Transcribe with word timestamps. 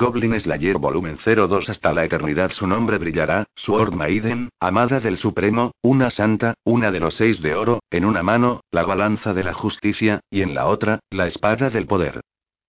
Goblin 0.00 0.40
Slayer 0.40 0.78
Volumen 0.78 1.18
02 1.18 1.68
Hasta 1.68 1.92
la 1.92 2.06
eternidad 2.06 2.52
su 2.52 2.66
nombre 2.66 2.96
brillará, 2.96 3.44
Sword 3.54 3.92
Maiden, 3.92 4.48
amada 4.58 4.98
del 4.98 5.18
Supremo, 5.18 5.72
una 5.82 6.08
santa, 6.08 6.54
una 6.64 6.90
de 6.90 7.00
los 7.00 7.16
seis 7.16 7.42
de 7.42 7.54
oro, 7.54 7.80
en 7.90 8.06
una 8.06 8.22
mano, 8.22 8.62
la 8.70 8.84
balanza 8.84 9.34
de 9.34 9.44
la 9.44 9.52
justicia, 9.52 10.20
y 10.30 10.40
en 10.40 10.54
la 10.54 10.68
otra, 10.68 11.00
la 11.10 11.26
espada 11.26 11.68
del 11.68 11.86
poder. 11.86 12.22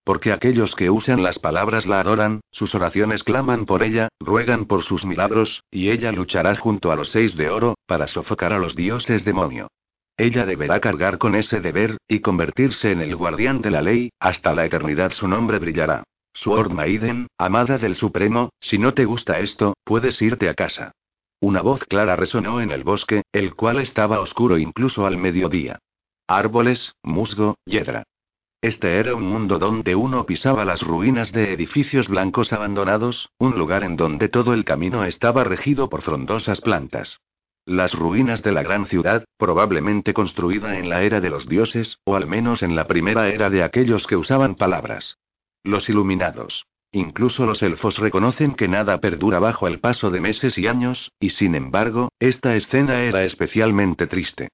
Porque 0.04 0.30
aquellos 0.30 0.74
que 0.74 0.90
usan 0.90 1.22
las 1.22 1.38
palabras 1.38 1.86
la 1.86 2.00
adoran, 2.00 2.42
sus 2.50 2.74
oraciones 2.74 3.24
claman 3.24 3.64
por 3.64 3.82
ella, 3.82 4.08
ruegan 4.20 4.66
por 4.66 4.82
sus 4.82 5.06
milagros, 5.06 5.62
y 5.70 5.88
ella 5.88 6.12
luchará 6.12 6.54
junto 6.56 6.92
a 6.92 6.96
los 6.96 7.08
seis 7.12 7.34
de 7.34 7.48
oro, 7.48 7.76
para 7.86 8.08
sofocar 8.08 8.52
a 8.52 8.58
los 8.58 8.76
dioses 8.76 9.24
demonio. 9.24 9.68
Ella 10.18 10.44
deberá 10.44 10.80
cargar 10.80 11.16
con 11.16 11.34
ese 11.34 11.60
deber, 11.60 11.96
y 12.06 12.20
convertirse 12.20 12.92
en 12.92 13.00
el 13.00 13.16
guardián 13.16 13.62
de 13.62 13.70
la 13.70 13.80
ley, 13.80 14.10
hasta 14.20 14.54
la 14.54 14.66
eternidad 14.66 15.12
su 15.12 15.26
nombre 15.28 15.58
brillará. 15.58 16.04
Sword 16.34 16.72
Maiden, 16.72 17.26
amada 17.38 17.78
del 17.78 17.94
Supremo, 17.94 18.50
si 18.60 18.78
no 18.78 18.94
te 18.94 19.04
gusta 19.04 19.38
esto, 19.38 19.74
puedes 19.84 20.20
irte 20.22 20.48
a 20.48 20.54
casa. 20.54 20.92
Una 21.40 21.60
voz 21.60 21.84
clara 21.84 22.16
resonó 22.16 22.60
en 22.60 22.70
el 22.70 22.84
bosque, 22.84 23.22
el 23.32 23.54
cual 23.54 23.80
estaba 23.80 24.20
oscuro 24.20 24.58
incluso 24.58 25.06
al 25.06 25.16
mediodía. 25.16 25.78
Árboles, 26.28 26.94
musgo, 27.02 27.56
hiedra. 27.64 28.04
Este 28.60 28.98
era 28.98 29.16
un 29.16 29.24
mundo 29.24 29.58
donde 29.58 29.96
uno 29.96 30.24
pisaba 30.24 30.64
las 30.64 30.82
ruinas 30.82 31.32
de 31.32 31.52
edificios 31.52 32.06
blancos 32.06 32.52
abandonados, 32.52 33.28
un 33.38 33.58
lugar 33.58 33.82
en 33.82 33.96
donde 33.96 34.28
todo 34.28 34.54
el 34.54 34.64
camino 34.64 35.04
estaba 35.04 35.42
regido 35.42 35.88
por 35.88 36.02
frondosas 36.02 36.60
plantas. 36.60 37.20
Las 37.66 37.92
ruinas 37.92 38.42
de 38.44 38.52
la 38.52 38.62
gran 38.62 38.86
ciudad, 38.86 39.24
probablemente 39.36 40.14
construida 40.14 40.78
en 40.78 40.88
la 40.88 41.02
era 41.02 41.20
de 41.20 41.30
los 41.30 41.48
dioses, 41.48 41.98
o 42.04 42.14
al 42.14 42.26
menos 42.26 42.62
en 42.62 42.76
la 42.76 42.86
primera 42.86 43.28
era 43.28 43.50
de 43.50 43.64
aquellos 43.64 44.06
que 44.06 44.16
usaban 44.16 44.54
palabras. 44.54 45.18
Los 45.64 45.88
iluminados. 45.88 46.66
Incluso 46.90 47.46
los 47.46 47.62
elfos 47.62 47.98
reconocen 47.98 48.54
que 48.54 48.66
nada 48.66 48.98
perdura 48.98 49.38
bajo 49.38 49.68
el 49.68 49.78
paso 49.78 50.10
de 50.10 50.20
meses 50.20 50.58
y 50.58 50.66
años, 50.66 51.12
y 51.20 51.30
sin 51.30 51.54
embargo, 51.54 52.10
esta 52.18 52.56
escena 52.56 53.02
era 53.02 53.22
especialmente 53.24 54.06
triste. 54.06 54.48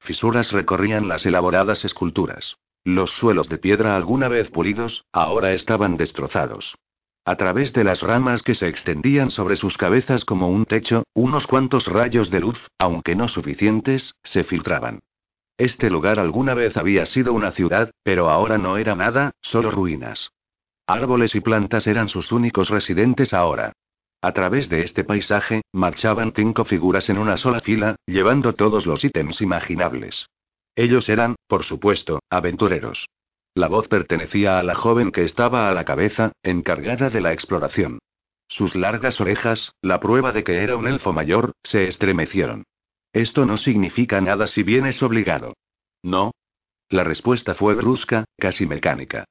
Fisuras 0.00 0.52
recorrían 0.52 1.06
las 1.06 1.26
elaboradas 1.26 1.84
esculturas. 1.84 2.56
Los 2.82 3.10
suelos 3.12 3.48
de 3.48 3.58
piedra 3.58 3.94
alguna 3.94 4.28
vez 4.28 4.50
pulidos, 4.50 5.04
ahora 5.12 5.52
estaban 5.52 5.96
destrozados. 5.96 6.76
A 7.26 7.36
través 7.36 7.72
de 7.72 7.84
las 7.84 8.02
ramas 8.02 8.42
que 8.42 8.54
se 8.54 8.68
extendían 8.68 9.30
sobre 9.30 9.56
sus 9.56 9.78
cabezas 9.78 10.24
como 10.24 10.48
un 10.48 10.64
techo, 10.64 11.04
unos 11.14 11.46
cuantos 11.46 11.86
rayos 11.86 12.30
de 12.30 12.40
luz, 12.40 12.68
aunque 12.78 13.14
no 13.16 13.28
suficientes, 13.28 14.14
se 14.22 14.44
filtraban. 14.44 15.00
Este 15.56 15.88
lugar 15.90 16.18
alguna 16.18 16.54
vez 16.54 16.76
había 16.76 17.06
sido 17.06 17.32
una 17.32 17.52
ciudad, 17.52 17.92
pero 18.02 18.28
ahora 18.30 18.58
no 18.58 18.76
era 18.78 18.94
nada, 18.94 19.32
solo 19.40 19.70
ruinas. 19.70 20.30
Árboles 20.86 21.34
y 21.34 21.40
plantas 21.40 21.86
eran 21.86 22.08
sus 22.08 22.30
únicos 22.30 22.68
residentes 22.68 23.32
ahora. 23.32 23.72
A 24.20 24.32
través 24.32 24.68
de 24.68 24.82
este 24.82 25.04
paisaje, 25.04 25.62
marchaban 25.72 26.32
cinco 26.34 26.64
figuras 26.64 27.08
en 27.10 27.18
una 27.18 27.36
sola 27.36 27.60
fila, 27.60 27.96
llevando 28.06 28.54
todos 28.54 28.86
los 28.86 29.04
ítems 29.04 29.40
imaginables. 29.40 30.26
Ellos 30.76 31.08
eran, 31.08 31.36
por 31.46 31.64
supuesto, 31.64 32.20
aventureros. 32.30 33.06
La 33.54 33.68
voz 33.68 33.88
pertenecía 33.88 34.58
a 34.58 34.62
la 34.62 34.74
joven 34.74 35.12
que 35.12 35.22
estaba 35.22 35.68
a 35.68 35.74
la 35.74 35.84
cabeza, 35.84 36.32
encargada 36.42 37.08
de 37.08 37.20
la 37.20 37.32
exploración. 37.32 37.98
Sus 38.48 38.74
largas 38.74 39.20
orejas, 39.20 39.72
la 39.80 40.00
prueba 40.00 40.32
de 40.32 40.44
que 40.44 40.62
era 40.62 40.76
un 40.76 40.86
elfo 40.86 41.12
mayor, 41.12 41.52
se 41.62 41.86
estremecieron. 41.86 42.64
Esto 43.12 43.46
no 43.46 43.56
significa 43.56 44.20
nada 44.20 44.48
si 44.48 44.62
vienes 44.62 45.02
obligado. 45.02 45.54
No. 46.02 46.32
La 46.90 47.04
respuesta 47.04 47.54
fue 47.54 47.74
brusca, 47.74 48.24
casi 48.38 48.66
mecánica. 48.66 49.24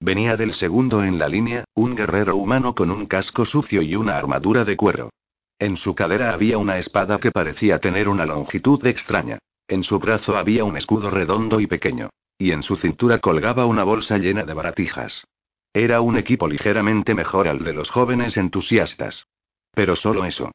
Venía 0.00 0.36
del 0.38 0.54
segundo 0.54 1.04
en 1.04 1.18
la 1.18 1.28
línea, 1.28 1.64
un 1.74 1.94
guerrero 1.94 2.34
humano 2.36 2.74
con 2.74 2.90
un 2.90 3.04
casco 3.04 3.44
sucio 3.44 3.82
y 3.82 3.96
una 3.96 4.16
armadura 4.16 4.64
de 4.64 4.74
cuero. 4.74 5.10
En 5.58 5.76
su 5.76 5.94
cadera 5.94 6.32
había 6.32 6.56
una 6.56 6.78
espada 6.78 7.18
que 7.18 7.30
parecía 7.30 7.78
tener 7.80 8.08
una 8.08 8.24
longitud 8.24 8.84
extraña. 8.86 9.38
En 9.68 9.84
su 9.84 9.98
brazo 9.98 10.38
había 10.38 10.64
un 10.64 10.78
escudo 10.78 11.10
redondo 11.10 11.60
y 11.60 11.66
pequeño. 11.66 12.08
Y 12.38 12.52
en 12.52 12.62
su 12.62 12.76
cintura 12.76 13.18
colgaba 13.18 13.66
una 13.66 13.84
bolsa 13.84 14.16
llena 14.16 14.44
de 14.44 14.54
baratijas. 14.54 15.24
Era 15.74 16.00
un 16.00 16.16
equipo 16.16 16.48
ligeramente 16.48 17.14
mejor 17.14 17.46
al 17.46 17.62
de 17.62 17.74
los 17.74 17.90
jóvenes 17.90 18.38
entusiastas. 18.38 19.26
Pero 19.72 19.96
solo 19.96 20.24
eso. 20.24 20.50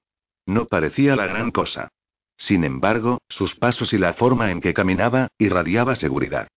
No 0.47 0.65
parecía 0.65 1.15
la 1.15 1.27
gran 1.27 1.51
cosa. 1.51 1.89
Sin 2.35 2.63
embargo, 2.63 3.19
sus 3.29 3.55
pasos 3.55 3.93
y 3.93 3.99
la 3.99 4.13
forma 4.13 4.49
en 4.51 4.59
que 4.59 4.73
caminaba, 4.73 5.27
irradiaba 5.37 5.95
seguridad. 5.95 6.47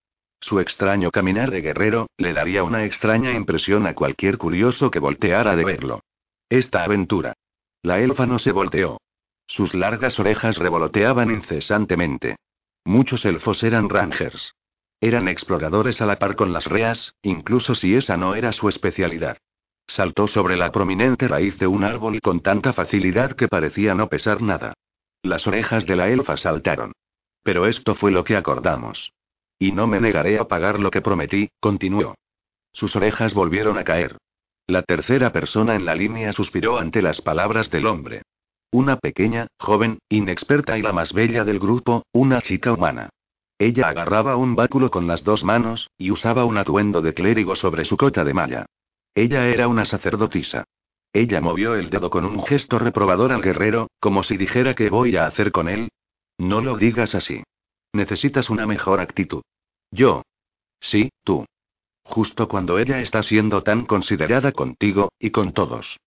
Su 0.41 0.61
extraño 0.61 1.11
caminar 1.11 1.51
de 1.51 1.61
guerrero, 1.61 2.09
le 2.17 2.33
daría 2.33 2.63
una 2.63 2.85
extraña 2.85 3.33
impresión 3.33 3.87
a 3.87 3.95
cualquier 3.95 4.39
curioso 4.39 4.91
que 4.91 4.99
volteara 4.99 5.57
de 5.57 5.65
verlo. 5.65 6.01
Esta 6.49 6.85
aventura. 6.85 7.35
La 7.83 8.01
elfa 8.01 8.27
no 8.27 8.39
se 8.39 8.53
volteó. 8.53 9.01
Sus 9.47 9.75
largas 9.75 10.19
orejas 10.19 10.57
revoloteaban 10.59 11.31
incesantemente. 11.31 12.37
Muchos 12.85 13.25
elfos 13.25 13.63
eran 13.63 13.89
rangers. 13.89 14.55
Eran 15.01 15.29
exploradores 15.29 16.01
a 16.01 16.07
la 16.07 16.19
par 16.19 16.37
con 16.37 16.53
las 16.53 16.67
reas, 16.67 17.15
incluso 17.23 17.75
si 17.75 17.95
esa 17.95 18.17
no 18.17 18.35
era 18.35 18.53
su 18.53 18.69
especialidad. 18.69 19.39
Saltó 19.87 20.27
sobre 20.27 20.57
la 20.57 20.71
prominente 20.71 21.29
raíz 21.29 21.59
de 21.59 21.67
un 21.67 21.85
árbol 21.85 22.21
con 22.21 22.41
tanta 22.41 22.73
facilidad 22.73 23.33
que 23.33 23.49
parecía 23.49 23.95
no 23.95 24.09
pesar 24.09 24.43
nada. 24.43 24.75
Las 25.23 25.47
orejas 25.47 25.87
de 25.87 25.97
la 25.97 26.09
elfa 26.09 26.37
saltaron. 26.37 26.93
Pero 27.43 27.67
esto 27.67 27.95
fue 27.95 28.11
lo 28.11 28.25
que 28.25 28.37
acordamos. 28.37 29.13
Y 29.59 29.73
no 29.73 29.87
me 29.87 30.01
negaré 30.01 30.39
a 30.39 30.47
pagar 30.47 30.79
lo 30.79 30.91
que 30.91 31.01
prometí, 31.01 31.51
continuó. 31.61 32.15
Sus 32.73 32.95
orejas 32.97 33.35
volvieron 33.35 33.79
a 33.79 33.85
caer. 33.85 34.17
La 34.67 34.83
tercera 34.83 35.33
persona 35.33 35.75
en 35.75 35.85
la 35.85 35.95
línea 35.95 36.33
suspiró 36.33 36.79
ante 36.79 37.03
las 37.03 37.21
palabras 37.21 37.71
del 37.71 37.87
hombre. 37.87 38.23
Una 38.71 38.99
pequeña, 38.99 39.47
joven, 39.59 39.99
inexperta 40.11 40.77
y 40.77 40.83
la 40.83 40.93
más 40.93 41.13
bella 41.13 41.45
del 41.45 41.59
grupo, 41.59 42.05
una 42.13 42.43
chica 42.43 42.73
humana. 42.73 43.09
Ella 43.59 43.89
agarraba 43.89 44.37
un 44.37 44.55
báculo 44.55 44.91
con 44.91 45.07
las 45.07 45.25
dos 45.25 45.43
manos, 45.43 45.91
y 45.97 46.11
usaba 46.11 46.45
un 46.45 46.59
atuendo 46.59 47.01
de 47.01 47.15
clérigo 47.15 47.57
sobre 47.57 47.85
su 47.85 47.97
cota 47.97 48.25
de 48.25 48.35
malla. 48.35 48.67
Ella 49.15 49.49
era 49.49 49.67
una 49.67 49.85
sacerdotisa. 49.85 50.65
Ella 51.13 51.41
movió 51.41 51.75
el 51.75 51.91
dedo 51.91 52.11
con 52.11 52.25
un 52.25 52.43
gesto 52.45 52.79
reprobador 52.79 53.33
al 53.33 53.43
guerrero, 53.43 53.89
como 53.99 54.23
si 54.23 54.37
dijera 54.37 54.75
que 54.75 54.91
voy 54.91 55.17
a 55.17 55.27
hacer 55.27 55.51
con 55.51 55.69
él. 55.69 55.89
No 56.37 56.61
lo 56.61 56.77
digas 56.77 57.15
así. 57.15 57.43
Necesitas 57.99 58.49
una 58.49 58.65
mejor 58.65 59.01
actitud. 59.01 59.43
Yo. 59.91 60.23
Sí, 60.81 61.11
tú. 61.25 61.45
Justo 62.05 62.47
cuando 62.47 62.79
ella 62.79 63.01
está 63.01 63.25
siendo 63.25 63.65
tan 63.65 63.87
considerada 63.87 64.53
contigo, 64.53 65.11
y 65.19 65.31
con 65.31 65.53
todos. 65.53 65.99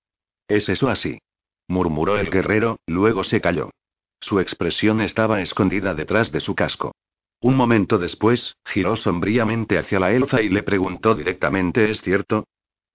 ¿Es 0.47 0.69
eso 0.69 0.87
así? 0.89 1.19
murmuró 1.67 2.17
el 2.17 2.29
guerrero, 2.29 2.79
luego 2.87 3.25
se 3.25 3.41
calló. 3.41 3.71
Su 4.21 4.39
expresión 4.39 5.01
estaba 5.01 5.41
escondida 5.41 5.93
detrás 5.93 6.31
de 6.31 6.39
su 6.39 6.55
casco. 6.55 6.93
Un 7.41 7.57
momento 7.57 7.97
después, 7.97 8.55
giró 8.65 8.95
sombríamente 8.95 9.77
hacia 9.77 9.99
la 9.99 10.13
elfa 10.13 10.41
y 10.41 10.47
le 10.47 10.63
preguntó 10.63 11.13
directamente 11.13 11.91
¿Es 11.91 12.01
cierto? 12.01 12.45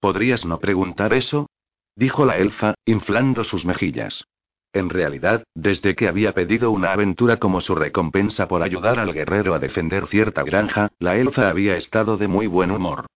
¿Podrías 0.01 0.47
no 0.47 0.59
preguntar 0.59 1.13
eso? 1.13 1.51
dijo 1.97 2.25
la 2.25 2.39
elfa, 2.39 2.75
inflando 2.87 3.45
sus 3.45 3.67
mejillas. 3.67 4.25
En 4.73 4.91
realidad, 4.91 5.45
desde 5.55 5.95
que 5.95 6.09
había 6.09 6.33
pedido 6.33 6.71
una 6.71 6.93
aventura 6.93 7.39
como 7.39 7.61
su 7.61 7.75
recompensa 7.75 8.49
por 8.49 8.63
ayudar 8.63 8.99
al 8.99 9.13
guerrero 9.13 9.55
a 9.55 9.59
defender 9.59 10.07
cierta 10.07 10.43
granja, 10.43 10.91
la 10.99 11.17
elfa 11.17 11.49
había 11.49 11.77
estado 11.77 12.17
de 12.17 12.29
muy 12.29 12.47
buen 12.47 12.71
humor. 12.71 13.07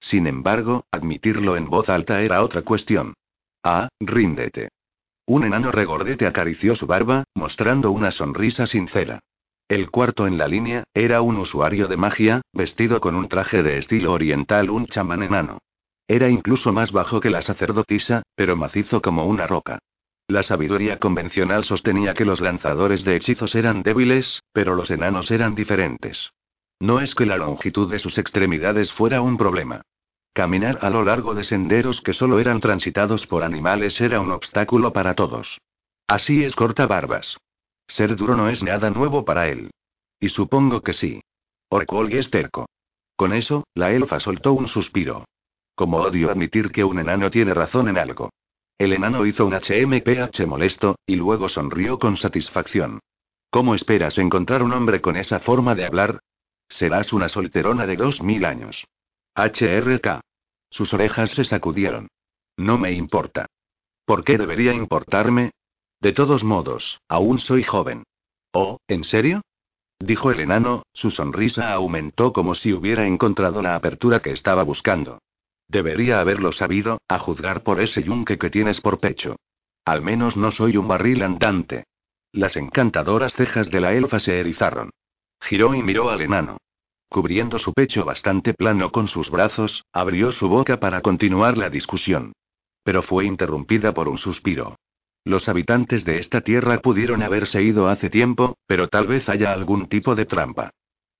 Sin 0.00 0.26
embargo, 0.26 0.84
admitirlo 0.90 1.56
en 1.56 1.68
voz 1.68 1.88
alta 1.88 2.22
era 2.22 2.42
otra 2.42 2.62
cuestión. 2.62 3.14
Ah, 3.62 3.88
ríndete. 4.00 4.70
Un 5.26 5.44
enano 5.44 5.70
regordete 5.70 6.26
acarició 6.26 6.74
su 6.74 6.86
barba, 6.86 7.24
mostrando 7.34 7.90
una 7.90 8.10
sonrisa 8.10 8.66
sincera. 8.66 9.20
El 9.68 9.90
cuarto 9.90 10.26
en 10.26 10.38
la 10.38 10.48
línea, 10.48 10.84
era 10.94 11.20
un 11.20 11.36
usuario 11.36 11.86
de 11.86 11.96
magia, 11.96 12.40
vestido 12.52 13.00
con 13.00 13.14
un 13.14 13.28
traje 13.28 13.62
de 13.62 13.78
estilo 13.78 14.12
oriental, 14.12 14.70
un 14.70 14.86
chamán 14.86 15.22
enano. 15.22 15.58
Era 16.08 16.28
incluso 16.28 16.72
más 16.72 16.90
bajo 16.90 17.20
que 17.20 17.30
la 17.30 17.42
sacerdotisa, 17.42 18.22
pero 18.34 18.56
macizo 18.56 19.00
como 19.00 19.26
una 19.26 19.46
roca. 19.46 19.78
La 20.30 20.44
sabiduría 20.44 21.00
convencional 21.00 21.64
sostenía 21.64 22.14
que 22.14 22.24
los 22.24 22.40
lanzadores 22.40 23.02
de 23.02 23.16
hechizos 23.16 23.56
eran 23.56 23.82
débiles, 23.82 24.44
pero 24.52 24.76
los 24.76 24.88
enanos 24.92 25.28
eran 25.32 25.56
diferentes. 25.56 26.30
No 26.78 27.00
es 27.00 27.16
que 27.16 27.26
la 27.26 27.36
longitud 27.36 27.90
de 27.90 27.98
sus 27.98 28.16
extremidades 28.16 28.92
fuera 28.92 29.22
un 29.22 29.36
problema. 29.36 29.82
Caminar 30.32 30.78
a 30.82 30.90
lo 30.90 31.02
largo 31.02 31.34
de 31.34 31.42
senderos 31.42 32.00
que 32.00 32.12
solo 32.12 32.38
eran 32.38 32.60
transitados 32.60 33.26
por 33.26 33.42
animales 33.42 34.00
era 34.00 34.20
un 34.20 34.30
obstáculo 34.30 34.92
para 34.92 35.16
todos. 35.16 35.58
Así 36.06 36.44
es 36.44 36.54
corta 36.54 36.86
barbas. 36.86 37.36
Ser 37.88 38.14
duro 38.14 38.36
no 38.36 38.48
es 38.48 38.62
nada 38.62 38.88
nuevo 38.88 39.24
para 39.24 39.48
él. 39.48 39.72
Y 40.20 40.28
supongo 40.28 40.80
que 40.80 40.92
sí. 40.92 41.20
Orcol 41.70 42.12
es 42.12 42.30
terco. 42.30 42.68
Con 43.16 43.32
eso, 43.32 43.64
la 43.74 43.90
elfa 43.90 44.20
soltó 44.20 44.52
un 44.52 44.68
suspiro. 44.68 45.24
Como 45.74 45.96
odio 45.96 46.30
admitir 46.30 46.70
que 46.70 46.84
un 46.84 47.00
enano 47.00 47.32
tiene 47.32 47.52
razón 47.52 47.88
en 47.88 47.98
algo. 47.98 48.30
El 48.80 48.94
enano 48.94 49.26
hizo 49.26 49.44
un 49.44 49.52
HMPH 49.52 50.46
molesto, 50.46 50.96
y 51.04 51.16
luego 51.16 51.50
sonrió 51.50 51.98
con 51.98 52.16
satisfacción. 52.16 53.00
¿Cómo 53.50 53.74
esperas 53.74 54.16
encontrar 54.16 54.62
un 54.62 54.72
hombre 54.72 55.02
con 55.02 55.18
esa 55.18 55.38
forma 55.38 55.74
de 55.74 55.84
hablar? 55.84 56.20
Serás 56.66 57.12
una 57.12 57.28
solterona 57.28 57.86
de 57.86 57.96
dos 57.96 58.22
mil 58.22 58.46
años. 58.46 58.86
HRK. 59.34 60.22
Sus 60.70 60.94
orejas 60.94 61.28
se 61.32 61.44
sacudieron. 61.44 62.08
No 62.56 62.78
me 62.78 62.92
importa. 62.92 63.44
¿Por 64.06 64.24
qué 64.24 64.38
debería 64.38 64.72
importarme? 64.72 65.50
De 66.00 66.14
todos 66.14 66.42
modos, 66.42 67.02
aún 67.06 67.38
soy 67.38 67.62
joven. 67.62 68.04
Oh, 68.54 68.78
¿en 68.88 69.04
serio? 69.04 69.42
Dijo 69.98 70.30
el 70.30 70.40
enano, 70.40 70.84
su 70.94 71.10
sonrisa 71.10 71.70
aumentó 71.74 72.32
como 72.32 72.54
si 72.54 72.72
hubiera 72.72 73.06
encontrado 73.06 73.60
la 73.60 73.74
apertura 73.74 74.20
que 74.20 74.30
estaba 74.30 74.62
buscando. 74.62 75.18
Debería 75.70 76.18
haberlo 76.18 76.50
sabido, 76.50 77.00
a 77.06 77.20
juzgar 77.20 77.62
por 77.62 77.80
ese 77.80 78.02
yunque 78.02 78.38
que 78.38 78.50
tienes 78.50 78.80
por 78.80 78.98
pecho. 78.98 79.36
Al 79.84 80.02
menos 80.02 80.36
no 80.36 80.50
soy 80.50 80.76
un 80.76 80.88
barril 80.88 81.22
andante. 81.22 81.84
Las 82.32 82.56
encantadoras 82.56 83.34
cejas 83.34 83.70
de 83.70 83.80
la 83.80 83.92
elfa 83.92 84.18
se 84.18 84.40
erizaron. 84.40 84.90
Giró 85.40 85.72
y 85.76 85.82
miró 85.84 86.10
al 86.10 86.22
enano. 86.22 86.56
Cubriendo 87.08 87.60
su 87.60 87.72
pecho 87.72 88.04
bastante 88.04 88.52
plano 88.52 88.90
con 88.90 89.06
sus 89.06 89.30
brazos, 89.30 89.84
abrió 89.92 90.32
su 90.32 90.48
boca 90.48 90.80
para 90.80 91.02
continuar 91.02 91.56
la 91.56 91.70
discusión. 91.70 92.32
Pero 92.82 93.02
fue 93.02 93.24
interrumpida 93.26 93.94
por 93.94 94.08
un 94.08 94.18
suspiro. 94.18 94.74
Los 95.24 95.48
habitantes 95.48 96.04
de 96.04 96.18
esta 96.18 96.40
tierra 96.40 96.78
pudieron 96.78 97.22
haberse 97.22 97.62
ido 97.62 97.88
hace 97.88 98.10
tiempo, 98.10 98.56
pero 98.66 98.88
tal 98.88 99.06
vez 99.06 99.28
haya 99.28 99.52
algún 99.52 99.88
tipo 99.88 100.16
de 100.16 100.26
trampa. 100.26 100.70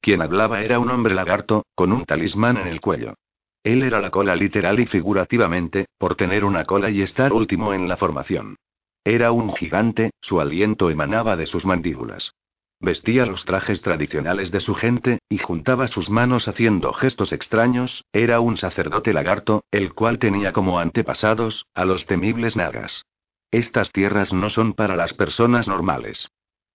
Quien 0.00 0.22
hablaba 0.22 0.62
era 0.62 0.80
un 0.80 0.90
hombre 0.90 1.14
lagarto, 1.14 1.66
con 1.76 1.92
un 1.92 2.04
talismán 2.04 2.56
en 2.56 2.66
el 2.66 2.80
cuello. 2.80 3.14
Él 3.62 3.82
era 3.82 4.00
la 4.00 4.10
cola 4.10 4.34
literal 4.36 4.80
y 4.80 4.86
figurativamente, 4.86 5.86
por 5.98 6.14
tener 6.14 6.44
una 6.44 6.64
cola 6.64 6.90
y 6.90 7.02
estar 7.02 7.32
último 7.32 7.74
en 7.74 7.88
la 7.88 7.96
formación. 7.96 8.56
Era 9.04 9.32
un 9.32 9.52
gigante, 9.52 10.10
su 10.20 10.40
aliento 10.40 10.90
emanaba 10.90 11.36
de 11.36 11.46
sus 11.46 11.66
mandíbulas. 11.66 12.32
Vestía 12.80 13.26
los 13.26 13.44
trajes 13.44 13.82
tradicionales 13.82 14.50
de 14.50 14.60
su 14.60 14.74
gente, 14.74 15.18
y 15.28 15.36
juntaba 15.36 15.86
sus 15.86 16.08
manos 16.08 16.48
haciendo 16.48 16.94
gestos 16.94 17.32
extraños, 17.32 18.04
era 18.12 18.40
un 18.40 18.56
sacerdote 18.56 19.12
lagarto, 19.12 19.64
el 19.70 19.92
cual 19.92 20.18
tenía 20.18 20.52
como 20.54 20.78
antepasados, 20.78 21.66
a 21.74 21.84
los 21.84 22.06
temibles 22.06 22.56
nagas. 22.56 23.04
Estas 23.50 23.92
tierras 23.92 24.32
no 24.32 24.48
son 24.48 24.72
para 24.72 24.96
las 24.96 25.12
personas 25.12 25.68
normales. 25.68 26.28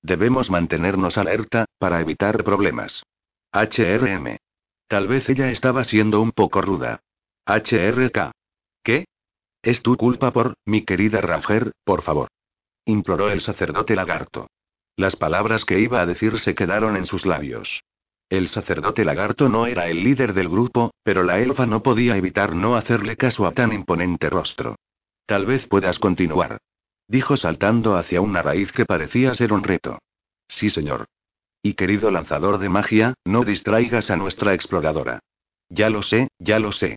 Debemos 0.04 0.52
mantenernos 0.52 1.18
alerta, 1.18 1.66
para 1.80 2.00
evitar 2.00 2.44
problemas. 2.44 3.04
HRM. 3.52 4.38
Tal 4.88 5.08
vez 5.08 5.28
ella 5.30 5.50
estaba 5.50 5.84
siendo 5.84 6.22
un 6.22 6.32
poco 6.32 6.62
ruda. 6.62 7.02
HRK. 7.46 8.32
¿Qué? 8.84 9.06
Es 9.64 9.82
tu 9.82 9.98
culpa 9.98 10.32
por, 10.32 10.54
mi 10.66 10.84
querida 10.84 11.22
Ranger, 11.22 11.72
por 11.84 12.04
favor. 12.04 12.28
Imploró 12.86 13.32
el 13.32 13.42
sacerdote 13.42 13.96
lagarto. 13.96 14.48
Las 14.96 15.16
palabras 15.16 15.66
que 15.66 15.80
iba 15.80 16.02
a 16.02 16.06
decir 16.06 16.40
se 16.40 16.54
quedaron 16.54 16.96
en 16.96 17.06
sus 17.06 17.26
labios. 17.26 17.84
El 18.30 18.48
sacerdote 18.48 19.04
lagarto 19.04 19.50
no 19.50 19.66
era 19.66 19.88
el 19.88 20.04
líder 20.04 20.34
del 20.34 20.50
grupo, 20.50 20.92
pero 21.04 21.24
la 21.24 21.40
elfa 21.40 21.66
no 21.66 21.82
podía 21.84 22.16
evitar 22.16 22.56
no 22.56 22.76
hacerle 22.76 23.18
caso 23.18 23.46
a 23.46 23.54
tan 23.54 23.74
imponente 23.74 24.30
rostro. 24.30 24.76
Tal 25.26 25.46
vez 25.46 25.68
puedas 25.68 26.00
continuar. 26.00 26.60
Dijo 27.08 27.38
saltando 27.38 27.96
hacia 27.96 28.22
una 28.22 28.42
raíz 28.42 28.72
que 28.72 28.86
parecía 28.86 29.34
ser 29.36 29.52
un 29.52 29.64
reto. 29.64 30.00
Sí, 30.48 30.70
señor. 30.70 31.08
Y 31.66 31.74
querido 31.74 32.12
lanzador 32.12 32.60
de 32.60 32.70
magia, 32.70 33.16
no 33.26 33.44
distraigas 33.44 34.12
a 34.12 34.16
nuestra 34.16 34.54
exploradora. 34.54 35.22
Ya 35.68 35.90
lo 35.90 36.04
sé, 36.04 36.28
ya 36.38 36.60
lo 36.60 36.72
sé. 36.72 36.96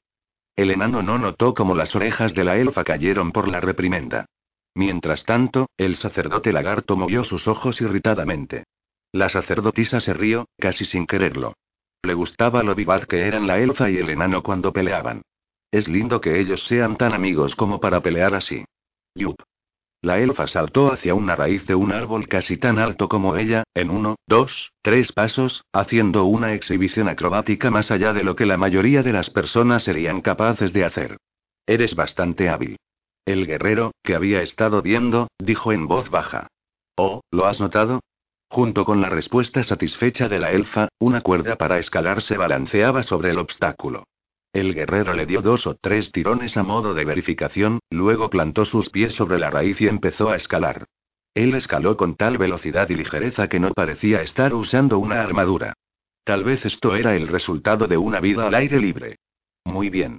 El 0.57 0.71
enano 0.71 1.03
no 1.03 1.17
notó 1.17 1.55
cómo 1.55 1.75
las 1.75 1.97
orejas 1.97 2.35
de 2.35 2.45
la 2.45 2.59
elfa 2.59 2.85
cayeron 2.85 3.33
por 3.33 3.49
la 3.49 3.63
reprimenda. 3.63 4.27
Mientras 4.75 5.25
tanto, 5.25 5.71
el 5.79 5.97
sacerdote 5.97 6.53
lagarto 6.53 6.99
movió 6.99 7.25
sus 7.25 7.49
ojos 7.49 7.81
irritadamente. 7.81 8.65
La 9.11 9.31
sacerdotisa 9.31 10.01
se 10.01 10.13
rió, 10.13 10.49
casi 10.59 10.85
sin 10.85 11.07
quererlo. 11.07 11.55
Le 12.03 12.13
gustaba 12.13 12.63
lo 12.63 12.75
vivaz 12.75 13.07
que 13.07 13.27
eran 13.27 13.47
la 13.47 13.61
elfa 13.61 13.89
y 13.89 13.97
el 13.97 14.11
enano 14.11 14.43
cuando 14.43 14.71
peleaban. 14.71 15.23
Es 15.71 15.89
lindo 15.89 16.21
que 16.21 16.39
ellos 16.39 16.67
sean 16.67 16.99
tan 16.99 17.15
amigos 17.15 17.57
como 17.57 17.81
para 17.81 18.03
pelear 18.03 18.35
así. 18.35 18.67
Yup. 19.15 19.37
La 20.01 20.21
elfa 20.21 20.47
saltó 20.47 20.93
hacia 20.93 21.15
una 21.15 21.35
raíz 21.35 21.67
de 21.67 21.75
un 21.75 21.91
árbol 21.91 22.29
casi 22.29 22.57
tan 22.57 22.79
alto 22.79 23.09
como 23.09 23.37
ella, 23.37 23.65
en 23.75 23.91
uno, 23.91 24.15
dos, 24.29 24.73
tres 24.81 25.11
pasos, 25.13 25.65
haciendo 25.73 26.25
una 26.25 26.55
exhibición 26.55 27.09
acrobática 27.09 27.71
más 27.71 27.91
allá 27.91 28.13
de 28.13 28.23
lo 28.23 28.37
que 28.37 28.47
la 28.47 28.57
mayoría 28.57 29.03
de 29.03 29.13
las 29.13 29.31
personas 29.31 29.83
serían 29.83 30.21
capaces 30.21 30.73
de 30.73 30.85
hacer. 30.85 31.17
Eres 31.67 31.97
bastante 31.97 32.49
hábil. 32.49 32.77
El 33.27 33.47
guerrero, 33.47 33.91
que 34.05 34.15
había 34.15 34.41
estado 34.41 34.83
viendo, 34.83 35.29
dijo 35.39 35.73
en 35.73 35.89
voz 35.89 36.11
baja. 36.11 36.47
Oh, 36.97 37.23
¿lo 37.31 37.47
has 37.47 37.61
notado? 37.61 38.01
Junto 38.49 38.85
con 38.85 39.01
la 39.01 39.11
respuesta 39.11 39.63
satisfecha 39.65 40.29
de 40.29 40.39
la 40.39 40.53
elfa, 40.53 40.89
una 41.01 41.21
cuerda 41.21 41.57
para 41.57 41.79
escalar 41.79 42.23
se 42.23 42.37
balanceaba 42.37 43.03
sobre 43.03 43.31
el 43.31 43.39
obstáculo. 43.39 44.05
El 44.59 44.75
guerrero 44.75 45.15
le 45.15 45.25
dio 45.25 45.41
dos 45.41 45.69
o 45.69 45.77
tres 45.77 46.11
tirones 46.11 46.57
a 46.57 46.65
modo 46.65 46.93
de 46.93 47.05
verificación, 47.05 47.79
luego 47.91 48.29
plantó 48.29 48.65
sus 48.65 48.91
pies 48.91 49.15
sobre 49.15 49.39
la 49.39 49.51
raíz 49.51 49.81
y 49.81 49.87
empezó 49.87 50.31
a 50.31 50.37
escalar. 50.37 50.87
Él 51.33 51.55
escaló 51.55 51.97
con 51.97 52.17
tal 52.17 52.39
velocidad 52.39 52.91
y 52.91 52.97
ligereza 52.97 53.49
que 53.49 53.61
no 53.61 53.73
parecía 53.73 54.21
estar 54.21 54.53
usando 54.55 54.99
una 54.99 55.23
armadura. 55.23 55.75
Tal 56.25 56.43
vez 56.43 56.67
esto 56.67 56.97
era 56.97 57.15
el 57.15 57.29
resultado 57.29 57.87
de 57.87 57.99
una 57.99 58.19
vida 58.19 58.49
al 58.49 58.55
aire 58.57 58.81
libre. 58.81 59.21
Muy 59.65 59.91
bien. 59.91 60.19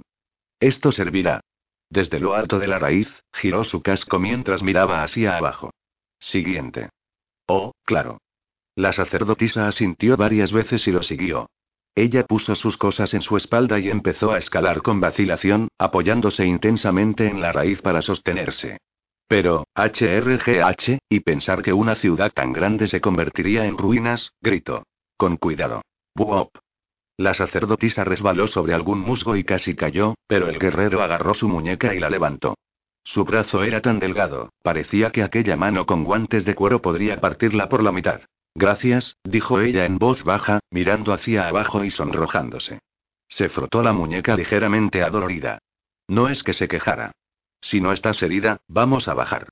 Esto 0.58 0.90
servirá. 0.90 1.42
Desde 1.90 2.18
lo 2.18 2.32
alto 2.32 2.58
de 2.58 2.66
la 2.66 2.78
raíz, 2.78 3.22
giró 3.34 3.62
su 3.64 3.82
casco 3.82 4.18
mientras 4.18 4.62
miraba 4.62 5.02
hacia 5.02 5.36
abajo. 5.36 5.70
Siguiente. 6.18 6.88
Oh, 7.46 7.72
claro. 7.84 8.22
La 8.74 8.94
sacerdotisa 8.94 9.68
asintió 9.68 10.16
varias 10.16 10.50
veces 10.50 10.88
y 10.88 10.92
lo 10.92 11.02
siguió. 11.02 11.50
Ella 11.94 12.24
puso 12.24 12.54
sus 12.54 12.76
cosas 12.76 13.14
en 13.14 13.22
su 13.22 13.36
espalda 13.36 13.78
y 13.78 13.90
empezó 13.90 14.32
a 14.32 14.38
escalar 14.38 14.82
con 14.82 15.00
vacilación, 15.00 15.68
apoyándose 15.78 16.46
intensamente 16.46 17.26
en 17.26 17.40
la 17.40 17.52
raíz 17.52 17.82
para 17.82 18.02
sostenerse. 18.02 18.78
Pero, 19.26 19.64
HRGH, 19.74 20.98
y 21.08 21.20
pensar 21.20 21.62
que 21.62 21.72
una 21.72 21.94
ciudad 21.94 22.32
tan 22.32 22.52
grande 22.52 22.88
se 22.88 23.00
convertiría 23.00 23.66
en 23.66 23.78
ruinas, 23.78 24.32
gritó. 24.40 24.84
Con 25.16 25.36
cuidado. 25.36 25.82
Buop. 26.14 26.50
La 27.16 27.34
sacerdotisa 27.34 28.02
resbaló 28.02 28.46
sobre 28.46 28.72
algún 28.72 29.00
musgo 29.00 29.36
y 29.36 29.44
casi 29.44 29.74
cayó, 29.74 30.14
pero 30.26 30.48
el 30.48 30.58
guerrero 30.58 31.02
agarró 31.02 31.34
su 31.34 31.48
muñeca 31.48 31.94
y 31.94 31.98
la 31.98 32.08
levantó. 32.08 32.54
Su 33.04 33.24
brazo 33.24 33.62
era 33.62 33.80
tan 33.80 33.98
delgado, 33.98 34.50
parecía 34.62 35.10
que 35.10 35.22
aquella 35.22 35.56
mano 35.56 35.86
con 35.86 36.04
guantes 36.04 36.44
de 36.44 36.54
cuero 36.54 36.80
podría 36.80 37.20
partirla 37.20 37.68
por 37.68 37.82
la 37.82 37.92
mitad. 37.92 38.22
Gracias, 38.54 39.16
dijo 39.24 39.60
ella 39.60 39.84
en 39.84 39.98
voz 39.98 40.24
baja, 40.24 40.60
mirando 40.70 41.12
hacia 41.12 41.48
abajo 41.48 41.84
y 41.84 41.90
sonrojándose. 41.90 42.80
Se 43.28 43.48
frotó 43.48 43.82
la 43.82 43.92
muñeca 43.92 44.36
ligeramente 44.36 45.02
adolorida. 45.02 45.58
No 46.08 46.28
es 46.28 46.42
que 46.42 46.52
se 46.52 46.66
quejara. 46.66 47.12
Si 47.60 47.80
no 47.80 47.92
estás 47.92 48.22
herida, 48.22 48.58
vamos 48.66 49.06
a 49.06 49.14
bajar. 49.14 49.48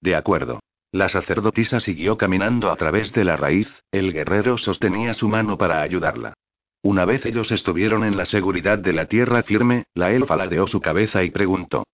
De 0.00 0.14
acuerdo. 0.14 0.60
La 0.90 1.08
sacerdotisa 1.08 1.80
siguió 1.80 2.18
caminando 2.18 2.70
a 2.70 2.76
través 2.76 3.14
de 3.14 3.24
la 3.24 3.36
raíz, 3.36 3.82
el 3.92 4.12
guerrero 4.12 4.58
sostenía 4.58 5.14
su 5.14 5.26
mano 5.28 5.56
para 5.56 5.80
ayudarla. 5.80 6.34
Una 6.82 7.06
vez 7.06 7.24
ellos 7.24 7.50
estuvieron 7.50 8.04
en 8.04 8.18
la 8.18 8.26
seguridad 8.26 8.76
de 8.76 8.92
la 8.92 9.06
tierra 9.06 9.42
firme, 9.42 9.84
la 9.94 10.12
elfa 10.12 10.36
ladeó 10.36 10.66
su 10.66 10.82
cabeza 10.82 11.24
y 11.24 11.30
preguntó. 11.30 11.84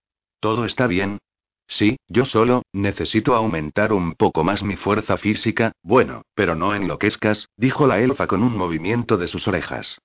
¿Todo 0.41 0.65
está 0.65 0.89
bien? 0.89 1.19
Sí, 1.69 1.99
yo 2.09 2.25
solo, 2.25 2.63
necesito 2.73 3.37
aumentar 3.37 3.93
un 3.93 4.15
poco 4.15 4.43
más 4.43 4.63
mi 4.63 4.77
fuerza 4.77 5.19
física, 5.19 5.73
bueno, 5.83 6.23
pero 6.35 6.55
no 6.55 6.75
enloquezcas, 6.75 7.51
dijo 7.57 7.87
la 7.87 8.01
elfa 8.01 8.27
con 8.27 8.43
un 8.43 8.57
movimiento 8.57 9.19
de 9.19 9.29
sus 9.29 9.47
orejas. 9.47 9.99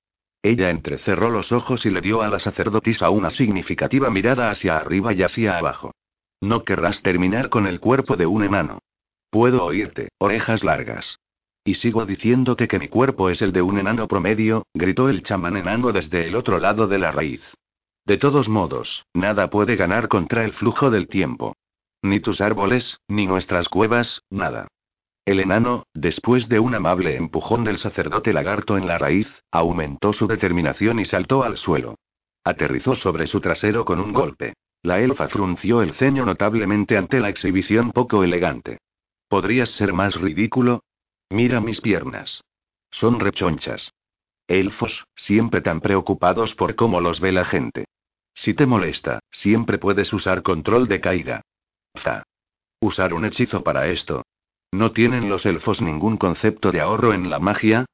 Ella 0.43 0.69
entrecerró 0.69 1.29
los 1.29 1.53
ojos 1.53 1.85
y 1.85 1.89
le 1.89 2.01
dio 2.01 2.21
a 2.21 2.27
la 2.27 2.39
sacerdotisa 2.39 3.09
una 3.09 3.29
significativa 3.29 4.09
mirada 4.09 4.51
hacia 4.51 4.75
arriba 4.75 5.13
y 5.13 5.23
hacia 5.23 5.57
abajo. 5.57 5.93
No 6.41 6.65
querrás 6.65 7.01
terminar 7.01 7.47
con 7.47 7.65
el 7.65 7.79
cuerpo 7.79 8.17
de 8.17 8.25
un 8.25 8.43
enano. 8.43 8.79
Puedo 9.29 9.63
oírte, 9.63 10.09
orejas 10.17 10.65
largas. 10.65 11.17
Y 11.63 11.75
sigo 11.75 12.05
diciéndote 12.05 12.67
que 12.67 12.77
mi 12.77 12.89
cuerpo 12.89 13.29
es 13.29 13.41
el 13.41 13.53
de 13.53 13.61
un 13.61 13.79
enano 13.79 14.09
promedio, 14.09 14.67
gritó 14.73 15.07
el 15.07 15.23
chamán 15.23 15.55
enano 15.55 15.93
desde 15.93 16.27
el 16.27 16.35
otro 16.35 16.59
lado 16.59 16.87
de 16.87 16.99
la 16.99 17.11
raíz. 17.11 17.41
De 18.05 18.17
todos 18.17 18.49
modos, 18.49 19.05
nada 19.13 19.49
puede 19.49 19.75
ganar 19.75 20.09
contra 20.09 20.43
el 20.43 20.53
flujo 20.53 20.91
del 20.91 21.07
tiempo. 21.07 21.55
Ni 22.01 22.19
tus 22.19 22.41
árboles, 22.41 22.99
ni 23.07 23.27
nuestras 23.27 23.69
cuevas, 23.69 24.23
nada. 24.29 24.67
El 25.25 25.39
enano, 25.39 25.87
después 25.93 26.49
de 26.49 26.59
un 26.59 26.75
amable 26.75 27.15
empujón 27.15 27.63
del 27.63 27.77
sacerdote 27.77 28.33
lagarto 28.33 28.77
en 28.77 28.87
la 28.87 28.97
raíz, 28.97 29.41
aumentó 29.51 30.11
su 30.11 30.27
determinación 30.27 30.99
y 30.99 31.05
saltó 31.05 31.43
al 31.43 31.57
suelo. 31.57 31.95
Aterrizó 32.43 32.93
sobre 32.95 33.25
su 33.25 33.39
trasero 33.39 33.85
con 33.85 34.01
un 34.01 34.11
golpe. 34.11 34.53
La 34.81 34.99
elfa 34.99 35.29
frunció 35.29 35.81
el 35.81 35.93
ceño 35.93 36.25
notablemente 36.25 36.97
ante 36.97 37.21
la 37.21 37.29
exhibición 37.29 37.93
poco 37.93 38.21
elegante. 38.21 38.79
¿Podrías 39.29 39.69
ser 39.69 39.93
más 39.93 40.19
ridículo? 40.19 40.83
Mira 41.29 41.61
mis 41.61 41.79
piernas. 41.79 42.43
Son 42.91 43.21
rechonchas. 43.21 43.93
Elfos, 44.59 45.05
siempre 45.15 45.61
tan 45.61 45.81
preocupados 45.81 46.53
por 46.53 46.75
cómo 46.75 47.01
los 47.01 47.19
ve 47.19 47.31
la 47.31 47.45
gente. 47.45 47.85
Si 48.35 48.53
te 48.53 48.65
molesta, 48.65 49.19
siempre 49.31 49.77
puedes 49.77 50.13
usar 50.13 50.43
control 50.43 50.87
de 50.87 51.01
caída. 51.01 51.41
Fa. 51.95 52.23
Usar 52.79 53.13
un 53.13 53.25
hechizo 53.25 53.63
para 53.63 53.87
esto. 53.87 54.23
¿No 54.71 54.91
tienen 54.91 55.29
los 55.29 55.45
elfos 55.45 55.81
ningún 55.81 56.17
concepto 56.17 56.71
de 56.71 56.81
ahorro 56.81 57.13
en 57.13 57.29
la 57.29 57.39
magia? 57.39 57.85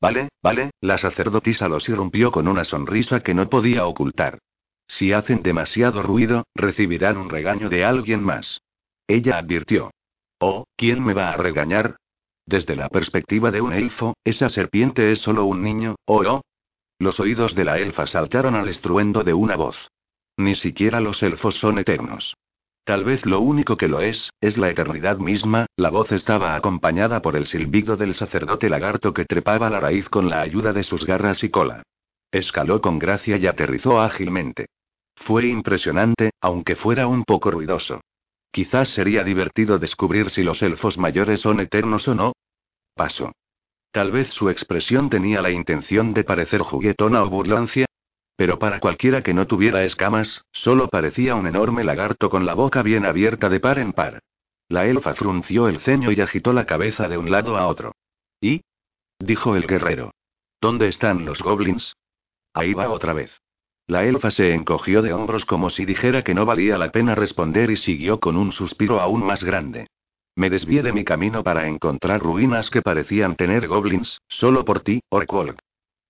Vale, 0.00 0.28
vale, 0.42 0.70
la 0.80 0.98
sacerdotisa 0.98 1.68
los 1.68 1.88
irrumpió 1.88 2.30
con 2.30 2.48
una 2.48 2.64
sonrisa 2.64 3.20
que 3.20 3.34
no 3.34 3.48
podía 3.48 3.86
ocultar. 3.86 4.38
Si 4.86 5.12
hacen 5.12 5.42
demasiado 5.42 6.02
ruido, 6.02 6.44
recibirán 6.54 7.16
un 7.16 7.28
regaño 7.28 7.68
de 7.68 7.84
alguien 7.84 8.22
más. 8.22 8.60
Ella 9.06 9.38
advirtió. 9.38 9.90
Oh, 10.38 10.64
¿quién 10.76 11.02
me 11.02 11.14
va 11.14 11.30
a 11.30 11.36
regañar? 11.36 11.96
Desde 12.46 12.76
la 12.76 12.88
perspectiva 12.88 13.50
de 13.50 13.60
un 13.60 13.72
elfo, 13.72 14.14
esa 14.24 14.48
serpiente 14.48 15.10
es 15.10 15.18
solo 15.18 15.44
un 15.46 15.62
niño, 15.62 15.96
¿o 16.04 16.22
oh, 16.22 16.42
Los 16.98 17.18
oídos 17.18 17.56
de 17.56 17.64
la 17.64 17.78
elfa 17.78 18.06
saltaron 18.06 18.54
al 18.54 18.68
estruendo 18.68 19.24
de 19.24 19.34
una 19.34 19.56
voz. 19.56 19.90
Ni 20.36 20.54
siquiera 20.54 21.00
los 21.00 21.22
elfos 21.24 21.56
son 21.56 21.78
eternos. 21.78 22.36
Tal 22.84 23.02
vez 23.02 23.26
lo 23.26 23.40
único 23.40 23.76
que 23.76 23.88
lo 23.88 24.00
es, 24.00 24.30
es 24.40 24.58
la 24.58 24.70
eternidad 24.70 25.18
misma, 25.18 25.66
la 25.76 25.90
voz 25.90 26.12
estaba 26.12 26.54
acompañada 26.54 27.20
por 27.20 27.34
el 27.34 27.48
silbido 27.48 27.96
del 27.96 28.14
sacerdote 28.14 28.68
lagarto 28.68 29.12
que 29.12 29.24
trepaba 29.24 29.68
la 29.68 29.80
raíz 29.80 30.08
con 30.08 30.30
la 30.30 30.40
ayuda 30.40 30.72
de 30.72 30.84
sus 30.84 31.04
garras 31.04 31.42
y 31.42 31.48
cola. 31.48 31.82
Escaló 32.30 32.80
con 32.80 33.00
gracia 33.00 33.38
y 33.38 33.48
aterrizó 33.48 34.00
ágilmente. 34.00 34.66
Fue 35.16 35.48
impresionante, 35.48 36.30
aunque 36.40 36.76
fuera 36.76 37.08
un 37.08 37.24
poco 37.24 37.50
ruidoso. 37.50 38.02
Quizás 38.52 38.88
sería 38.90 39.24
divertido 39.24 39.78
descubrir 39.78 40.30
si 40.30 40.42
los 40.42 40.62
elfos 40.62 40.96
mayores 40.96 41.40
son 41.40 41.60
eternos 41.60 42.06
o 42.08 42.14
no. 42.14 42.32
Paso. 42.96 43.32
Tal 43.90 44.10
vez 44.10 44.30
su 44.30 44.48
expresión 44.48 45.10
tenía 45.10 45.42
la 45.42 45.50
intención 45.50 46.14
de 46.14 46.24
parecer 46.24 46.62
juguetona 46.62 47.22
o 47.22 47.28
burlancia. 47.28 47.84
Pero 48.36 48.58
para 48.58 48.80
cualquiera 48.80 49.22
que 49.22 49.34
no 49.34 49.46
tuviera 49.46 49.84
escamas, 49.84 50.46
solo 50.50 50.88
parecía 50.88 51.34
un 51.34 51.46
enorme 51.46 51.84
lagarto 51.84 52.30
con 52.30 52.46
la 52.46 52.54
boca 52.54 52.82
bien 52.82 53.04
abierta 53.04 53.50
de 53.50 53.60
par 53.60 53.78
en 53.78 53.92
par. 53.92 54.20
La 54.68 54.86
elfa 54.86 55.14
frunció 55.14 55.68
el 55.68 55.80
ceño 55.80 56.10
y 56.10 56.22
agitó 56.22 56.54
la 56.54 56.64
cabeza 56.64 57.06
de 57.06 57.18
un 57.18 57.30
lado 57.30 57.58
a 57.58 57.66
otro. 57.66 57.92
¿Y? 58.40 58.62
dijo 59.18 59.56
el 59.56 59.66
guerrero. 59.66 60.12
¿Dónde 60.58 60.88
están 60.88 61.26
los 61.26 61.42
goblins? 61.42 61.94
Ahí 62.54 62.72
va 62.72 62.88
otra 62.88 63.12
vez. 63.12 63.30
La 63.86 64.06
elfa 64.06 64.30
se 64.30 64.54
encogió 64.54 65.02
de 65.02 65.12
hombros 65.12 65.44
como 65.44 65.68
si 65.68 65.84
dijera 65.84 66.24
que 66.24 66.34
no 66.34 66.46
valía 66.46 66.78
la 66.78 66.90
pena 66.92 67.14
responder 67.14 67.70
y 67.70 67.76
siguió 67.76 68.20
con 68.20 68.38
un 68.38 68.52
suspiro 68.52 69.00
aún 69.00 69.22
más 69.22 69.44
grande. 69.44 69.86
Me 70.36 70.50
desvié 70.50 70.82
de 70.82 70.92
mi 70.92 71.02
camino 71.02 71.42
para 71.42 71.66
encontrar 71.66 72.20
ruinas 72.20 72.68
que 72.68 72.82
parecían 72.82 73.36
tener 73.36 73.66
goblins, 73.68 74.20
solo 74.28 74.66
por 74.66 74.80
ti, 74.80 75.00
Orkwolk. 75.08 75.58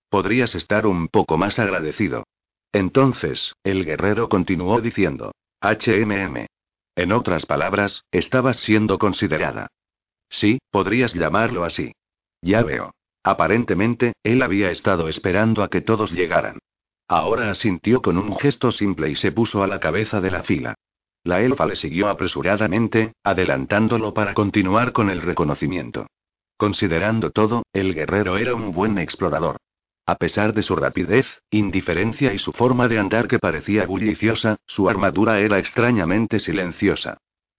Podrías 0.09 0.53
estar 0.53 0.85
un 0.85 1.07
poco 1.07 1.37
más 1.37 1.59
agradecido. 1.59 2.25
Entonces, 2.73 3.53
el 3.63 3.85
guerrero 3.85 4.27
continuó 4.27 4.81
diciendo. 4.81 5.31
HMM. 5.61 6.45
En 6.95 7.11
otras 7.13 7.45
palabras, 7.45 8.03
estabas 8.11 8.57
siendo 8.57 8.99
considerada. 8.99 9.67
Sí, 10.29 10.59
podrías 10.71 11.13
llamarlo 11.13 11.63
así. 11.63 11.93
Ya 12.41 12.63
veo. 12.63 12.91
Aparentemente, 13.23 14.13
él 14.23 14.41
había 14.41 14.71
estado 14.71 15.07
esperando 15.07 15.63
a 15.63 15.69
que 15.69 15.81
todos 15.81 16.11
llegaran. 16.11 16.59
Ahora 17.07 17.49
asintió 17.49 18.01
con 18.01 18.17
un 18.17 18.35
gesto 18.37 18.73
simple 18.73 19.09
y 19.09 19.15
se 19.15 19.31
puso 19.31 19.63
a 19.63 19.67
la 19.67 19.79
cabeza 19.79 20.19
de 20.19 20.31
la 20.31 20.43
fila. 20.43 20.75
La 21.23 21.41
elfa 21.41 21.65
le 21.65 21.75
siguió 21.75 22.07
apresuradamente, 22.09 23.13
adelantándolo 23.23 24.13
para 24.13 24.33
continuar 24.33 24.91
con 24.91 25.09
el 25.09 25.21
reconocimiento. 25.21 26.07
Considerando 26.57 27.31
todo, 27.31 27.63
el 27.73 27.93
guerrero 27.93 28.37
era 28.37 28.55
un 28.55 28.71
buen 28.71 28.97
explorador. 28.97 29.57
A 30.05 30.15
pesar 30.15 30.53
de 30.53 30.63
su 30.63 30.75
rapidez, 30.75 31.41
indiferencia 31.51 32.33
y 32.33 32.37
su 32.37 32.53
forma 32.53 32.87
de 32.87 32.97
andar 32.97 33.27
que 33.27 33.39
parecía 33.39 33.85
bulliciosa, 33.85 34.55
su 34.65 34.89
armadura 34.89 35.39
era 35.39 35.59
extrañamente 35.59 36.39
silenciosa. 36.39 37.17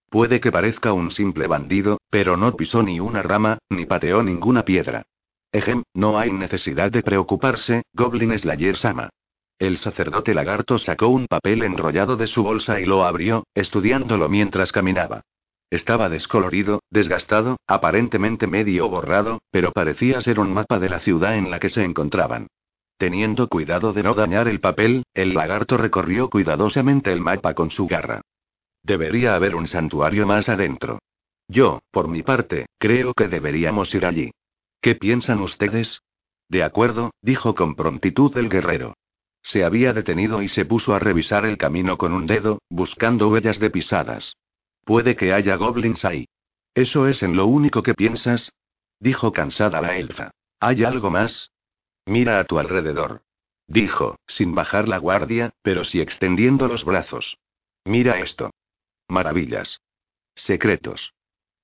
Puede 0.08 0.40
que 0.40 0.50
parezca 0.50 0.94
un 0.94 1.10
simple 1.10 1.46
bandido, 1.46 2.00
pero 2.08 2.38
no 2.38 2.56
pisó 2.56 2.82
ni 2.82 2.98
una 3.00 3.22
rama, 3.22 3.58
ni 3.68 3.84
pateó 3.84 4.22
ninguna 4.22 4.64
piedra. 4.64 5.04
Ejem, 5.52 5.82
no 5.92 6.18
hay 6.18 6.32
necesidad 6.32 6.90
de 6.90 7.02
preocuparse, 7.02 7.82
Goblin 7.92 8.38
Slayer 8.38 8.76
Sama. 8.76 9.10
El 9.58 9.76
sacerdote 9.78 10.34
lagarto 10.34 10.78
sacó 10.78 11.08
un 11.08 11.26
papel 11.26 11.62
enrollado 11.62 12.16
de 12.16 12.28
su 12.28 12.44
bolsa 12.44 12.80
y 12.80 12.84
lo 12.84 13.04
abrió, 13.04 13.44
estudiándolo 13.54 14.28
mientras 14.28 14.70
caminaba. 14.70 15.22
Estaba 15.70 16.08
descolorido, 16.08 16.80
desgastado, 16.90 17.58
aparentemente 17.66 18.46
medio 18.46 18.88
borrado, 18.88 19.40
pero 19.50 19.72
parecía 19.72 20.20
ser 20.20 20.38
un 20.38 20.54
mapa 20.54 20.78
de 20.78 20.88
la 20.88 21.00
ciudad 21.00 21.36
en 21.36 21.50
la 21.50 21.58
que 21.58 21.68
se 21.68 21.82
encontraban. 21.82 22.46
Teniendo 22.98 23.48
cuidado 23.48 23.92
de 23.92 24.02
no 24.02 24.14
dañar 24.14 24.48
el 24.48 24.60
papel, 24.60 25.04
el 25.12 25.34
lagarto 25.34 25.76
recorrió 25.76 26.30
cuidadosamente 26.30 27.12
el 27.12 27.20
mapa 27.20 27.54
con 27.54 27.70
su 27.70 27.86
garra. 27.86 28.22
Debería 28.82 29.34
haber 29.34 29.56
un 29.56 29.66
santuario 29.66 30.26
más 30.26 30.48
adentro. 30.48 31.00
Yo, 31.48 31.80
por 31.90 32.08
mi 32.08 32.22
parte, 32.22 32.66
creo 32.78 33.12
que 33.12 33.28
deberíamos 33.28 33.92
ir 33.94 34.06
allí. 34.06 34.30
¿Qué 34.80 34.94
piensan 34.94 35.40
ustedes? 35.40 36.00
De 36.48 36.62
acuerdo, 36.62 37.10
dijo 37.22 37.54
con 37.54 37.74
prontitud 37.74 38.36
el 38.38 38.48
guerrero. 38.48 38.94
Se 39.48 39.64
había 39.64 39.94
detenido 39.94 40.42
y 40.42 40.48
se 40.48 40.66
puso 40.66 40.94
a 40.94 40.98
revisar 40.98 41.46
el 41.46 41.56
camino 41.56 41.96
con 41.96 42.12
un 42.12 42.26
dedo, 42.26 42.60
buscando 42.68 43.30
huellas 43.30 43.58
de 43.58 43.70
pisadas. 43.70 44.36
Puede 44.84 45.16
que 45.16 45.32
haya 45.32 45.56
goblins 45.56 46.04
ahí. 46.04 46.26
¿Eso 46.74 47.08
es 47.08 47.22
en 47.22 47.34
lo 47.34 47.46
único 47.46 47.82
que 47.82 47.94
piensas? 47.94 48.52
Dijo 49.00 49.32
cansada 49.32 49.80
la 49.80 49.96
elfa. 49.96 50.32
¿Hay 50.60 50.84
algo 50.84 51.10
más? 51.10 51.50
Mira 52.04 52.40
a 52.40 52.44
tu 52.44 52.58
alrededor. 52.58 53.22
Dijo, 53.66 54.18
sin 54.26 54.54
bajar 54.54 54.86
la 54.86 54.98
guardia, 54.98 55.54
pero 55.62 55.82
sí 55.86 56.02
extendiendo 56.02 56.68
los 56.68 56.84
brazos. 56.84 57.38
Mira 57.86 58.20
esto. 58.20 58.50
Maravillas. 59.08 59.80
Secretos. 60.34 61.14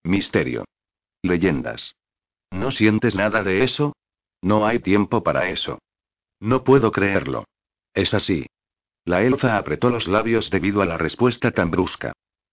Misterio. 0.04 0.64
Leyendas. 1.20 1.96
¿No 2.50 2.70
sientes 2.70 3.14
nada 3.14 3.42
de 3.42 3.62
eso? 3.62 3.92
No 4.40 4.66
hay 4.66 4.78
tiempo 4.78 5.22
para 5.22 5.50
eso. 5.50 5.80
No 6.40 6.64
puedo 6.64 6.90
creerlo. 6.90 7.44
Es 7.94 8.12
así. 8.12 8.46
La 9.04 9.22
elfa 9.22 9.56
apretó 9.56 9.90
los 9.90 10.08
labios 10.08 10.50
debido 10.50 10.82
a 10.82 10.86
la 10.86 10.98
respuesta 10.98 11.50
tan 11.52 11.70
brusca. 11.70 12.12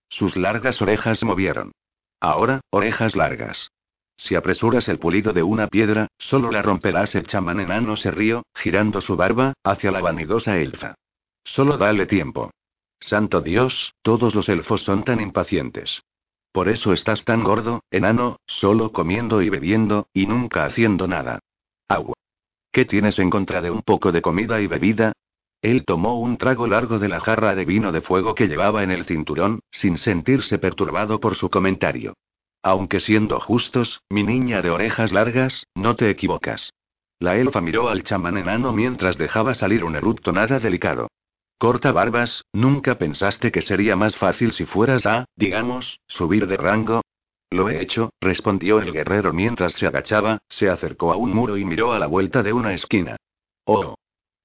Sus 0.09 0.35
largas 0.37 0.81
orejas 0.81 1.19
se 1.19 1.25
movieron. 1.25 1.71
Ahora, 2.19 2.61
orejas 2.69 3.15
largas. 3.15 3.71
Si 4.17 4.35
apresuras 4.35 4.87
el 4.87 4.99
pulido 4.99 5.33
de 5.33 5.41
una 5.41 5.67
piedra, 5.67 6.07
solo 6.19 6.51
la 6.51 6.61
romperás. 6.61 7.15
El 7.15 7.25
chamán 7.25 7.59
enano 7.59 7.97
se 7.97 8.11
rió, 8.11 8.43
girando 8.53 9.01
su 9.01 9.15
barba, 9.15 9.53
hacia 9.63 9.91
la 9.91 10.01
vanidosa 10.01 10.57
elfa. 10.57 10.93
Solo 11.43 11.77
dale 11.77 12.05
tiempo. 12.05 12.51
Santo 12.99 13.41
Dios, 13.41 13.93
todos 14.03 14.35
los 14.35 14.47
elfos 14.47 14.83
son 14.83 15.03
tan 15.03 15.21
impacientes. 15.21 16.03
Por 16.51 16.69
eso 16.69 16.93
estás 16.93 17.25
tan 17.25 17.43
gordo, 17.43 17.81
enano, 17.89 18.37
solo 18.45 18.91
comiendo 18.91 19.41
y 19.41 19.49
bebiendo, 19.49 20.07
y 20.13 20.27
nunca 20.27 20.65
haciendo 20.65 21.07
nada. 21.07 21.39
Agua. 21.87 22.13
¿Qué 22.71 22.85
tienes 22.85 23.17
en 23.19 23.29
contra 23.29 23.61
de 23.61 23.71
un 23.71 23.81
poco 23.81 24.11
de 24.11 24.21
comida 24.21 24.61
y 24.61 24.67
bebida? 24.67 25.13
Él 25.61 25.85
tomó 25.85 26.19
un 26.19 26.37
trago 26.37 26.65
largo 26.65 26.97
de 26.97 27.07
la 27.07 27.19
jarra 27.19 27.53
de 27.53 27.65
vino 27.65 27.91
de 27.91 28.01
fuego 28.01 28.33
que 28.33 28.47
llevaba 28.47 28.83
en 28.83 28.91
el 28.91 29.05
cinturón, 29.05 29.59
sin 29.69 29.97
sentirse 29.97 30.57
perturbado 30.57 31.19
por 31.19 31.35
su 31.35 31.49
comentario. 31.49 32.15
Aunque 32.63 32.99
siendo 32.99 33.39
justos, 33.39 34.01
mi 34.09 34.23
niña 34.23 34.61
de 34.61 34.71
orejas 34.71 35.11
largas, 35.11 35.67
no 35.75 35.95
te 35.95 36.09
equivocas. 36.09 36.73
La 37.19 37.37
elfa 37.37 37.61
miró 37.61 37.89
al 37.89 38.03
chamán 38.03 38.37
enano 38.37 38.73
mientras 38.73 39.17
dejaba 39.17 39.53
salir 39.53 39.83
un 39.83 39.95
eructo 39.95 40.31
nada 40.31 40.59
delicado. 40.59 41.07
Corta 41.59 41.91
barbas, 41.91 42.43
¿nunca 42.53 42.97
pensaste 42.97 43.51
que 43.51 43.61
sería 43.61 43.95
más 43.95 44.15
fácil 44.15 44.53
si 44.53 44.65
fueras 44.65 45.05
a, 45.05 45.25
digamos, 45.35 45.99
subir 46.07 46.47
de 46.47 46.57
rango? 46.57 47.01
Lo 47.51 47.69
he 47.69 47.79
hecho, 47.79 48.09
respondió 48.19 48.79
el 48.79 48.91
guerrero 48.91 49.33
mientras 49.33 49.73
se 49.73 49.85
agachaba, 49.85 50.39
se 50.49 50.69
acercó 50.69 51.13
a 51.13 51.17
un 51.17 51.31
muro 51.31 51.57
y 51.57 51.65
miró 51.65 51.93
a 51.93 51.99
la 51.99 52.07
vuelta 52.07 52.41
de 52.41 52.53
una 52.53 52.73
esquina. 52.73 53.17
Oh. 53.65 53.95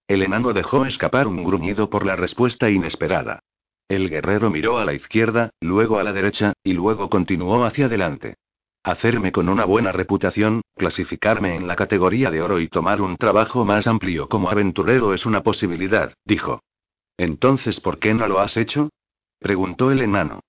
El 0.09 0.23
enano 0.23 0.53
dejó 0.53 0.87
escapar 0.87 1.27
un 1.27 1.43
gruñido 1.43 1.91
por 1.91 2.07
la 2.07 2.15
respuesta 2.15 2.71
inesperada. 2.71 3.41
El 3.89 4.09
guerrero 4.09 4.51
miró 4.51 4.79
a 4.79 4.85
la 4.85 4.95
izquierda, 4.95 5.51
luego 5.61 5.99
a 5.99 6.05
la 6.05 6.13
derecha, 6.13 6.53
y 6.63 6.73
luego 6.73 7.09
continuó 7.09 7.65
hacia 7.65 7.87
adelante. 7.87 8.37
Hacerme 8.85 9.33
con 9.33 9.49
una 9.49 9.65
buena 9.65 9.91
reputación, 9.91 10.63
clasificarme 10.77 11.57
en 11.57 11.67
la 11.67 11.75
categoría 11.75 12.31
de 12.31 12.41
oro 12.41 12.61
y 12.61 12.69
tomar 12.69 13.01
un 13.01 13.17
trabajo 13.17 13.65
más 13.65 13.89
amplio 13.89 14.29
como 14.29 14.49
aventurero 14.49 15.13
es 15.13 15.27
una 15.27 15.43
posibilidad, 15.43 16.15
dijo. 16.25 16.63
Entonces, 17.17 17.81
¿por 17.81 17.99
qué 17.99 18.15
no 18.15 18.29
lo 18.29 18.39
has 18.39 18.57
hecho? 18.57 18.91
preguntó 19.41 19.91
el 19.91 20.03
enano. 20.03 20.41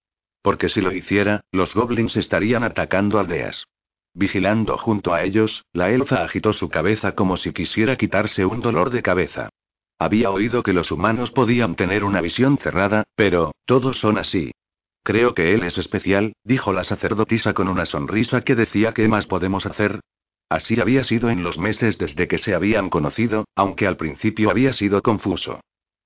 Porque 0.44 0.70
si 0.70 0.82
lo 0.82 0.92
hiciera, 0.92 1.42
los 1.52 1.74
goblins 1.74 2.16
estarían 2.16 2.64
atacando 2.64 3.20
aldeas. 3.20 3.66
Vigilando 4.18 4.80
junto 4.80 5.14
a 5.14 5.22
ellos, 5.22 5.64
la 5.74 5.92
elfa 5.92 6.24
agitó 6.24 6.52
su 6.52 6.70
cabeza 6.70 7.12
como 7.12 7.38
si 7.38 7.54
quisiera 7.54 7.98
quitarse 7.98 8.48
un 8.48 8.62
dolor 8.62 8.90
de 8.90 9.04
cabeza. 9.04 9.50
Había 10.00 10.32
oído 10.32 10.64
que 10.64 10.74
los 10.74 10.92
humanos 10.92 11.30
podían 11.30 11.76
tener 11.76 12.04
una 12.04 12.20
visión 12.20 12.58
cerrada, 12.58 13.04
pero, 13.14 13.52
todos 13.66 14.00
son 14.00 14.18
así. 14.18 14.50
Creo 15.04 15.36
que 15.36 15.54
él 15.54 15.62
es 15.62 15.78
especial, 15.78 16.34
dijo 16.44 16.74
la 16.74 16.84
sacerdotisa 16.84 17.54
con 17.54 17.68
una 17.68 17.86
sonrisa 17.86 18.42
que 18.42 18.56
decía 18.56 18.92
¿qué 18.92 19.08
más 19.08 19.28
podemos 19.28 19.68
hacer? 19.68 20.00
Así 20.50 20.82
había 20.82 21.04
sido 21.04 21.30
en 21.30 21.44
los 21.44 21.60
meses 21.60 22.00
desde 22.00 22.28
que 22.28 22.40
se 22.40 22.56
habían 22.56 22.90
conocido, 22.90 23.46
aunque 23.54 23.86
al 23.86 23.98
principio 23.98 24.50
había 24.50 24.74
sido 24.74 25.04
confuso. 25.04 25.60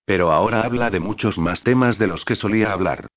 Pero 0.04 0.34
ahora 0.34 0.64
habla 0.64 0.90
de 0.90 1.00
muchos 1.00 1.38
más 1.38 1.64
temas 1.64 1.98
de 1.98 2.08
los 2.08 2.26
que 2.26 2.36
solía 2.36 2.74
hablar. 2.74 3.08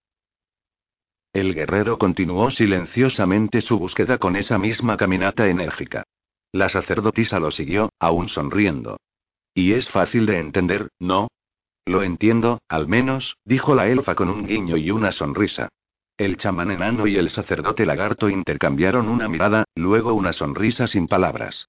El 1.34 1.52
guerrero 1.52 1.98
continuó 1.98 2.52
silenciosamente 2.52 3.60
su 3.60 3.76
búsqueda 3.76 4.18
con 4.18 4.36
esa 4.36 4.56
misma 4.56 4.96
caminata 4.96 5.48
enérgica. 5.48 6.04
La 6.52 6.68
sacerdotisa 6.68 7.40
lo 7.40 7.50
siguió, 7.50 7.90
aún 7.98 8.28
sonriendo. 8.28 8.98
Y 9.52 9.72
es 9.72 9.88
fácil 9.88 10.26
de 10.26 10.38
entender, 10.38 10.90
¿no? 11.00 11.26
Lo 11.86 12.04
entiendo, 12.04 12.60
al 12.68 12.86
menos, 12.86 13.36
dijo 13.44 13.74
la 13.74 13.88
elfa 13.88 14.14
con 14.14 14.30
un 14.30 14.46
guiño 14.46 14.76
y 14.76 14.92
una 14.92 15.10
sonrisa. 15.10 15.70
El 16.16 16.36
chamán 16.36 16.70
enano 16.70 17.08
y 17.08 17.16
el 17.16 17.30
sacerdote 17.30 17.84
lagarto 17.84 18.28
intercambiaron 18.28 19.08
una 19.08 19.28
mirada, 19.28 19.64
luego 19.74 20.14
una 20.14 20.32
sonrisa 20.32 20.86
sin 20.86 21.08
palabras. 21.08 21.66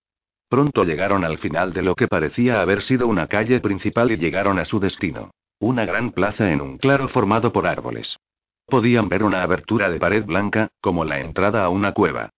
Pronto 0.48 0.84
llegaron 0.84 1.26
al 1.26 1.40
final 1.40 1.74
de 1.74 1.82
lo 1.82 1.96
que 1.96 2.08
parecía 2.08 2.62
haber 2.62 2.84
sido 2.84 3.08
una 3.08 3.26
calle 3.26 3.60
principal 3.62 4.12
y 4.12 4.18
llegaron 4.18 4.60
a 4.60 4.66
su 4.66 4.80
destino. 4.80 5.32
Una 5.58 5.86
gran 5.86 6.12
plaza 6.12 6.52
en 6.52 6.62
un 6.62 6.78
claro 6.78 7.08
formado 7.08 7.52
por 7.52 7.66
árboles. 7.66 8.18
Podían 8.66 9.10
ver 9.10 9.24
una 9.24 9.44
abertura 9.44 9.90
de 9.90 10.00
pared 10.00 10.26
blanca, 10.26 10.70
como 10.82 11.06
la 11.06 11.20
entrada 11.20 11.64
a 11.64 11.70
una 11.70 11.92
cueva. 11.94 12.30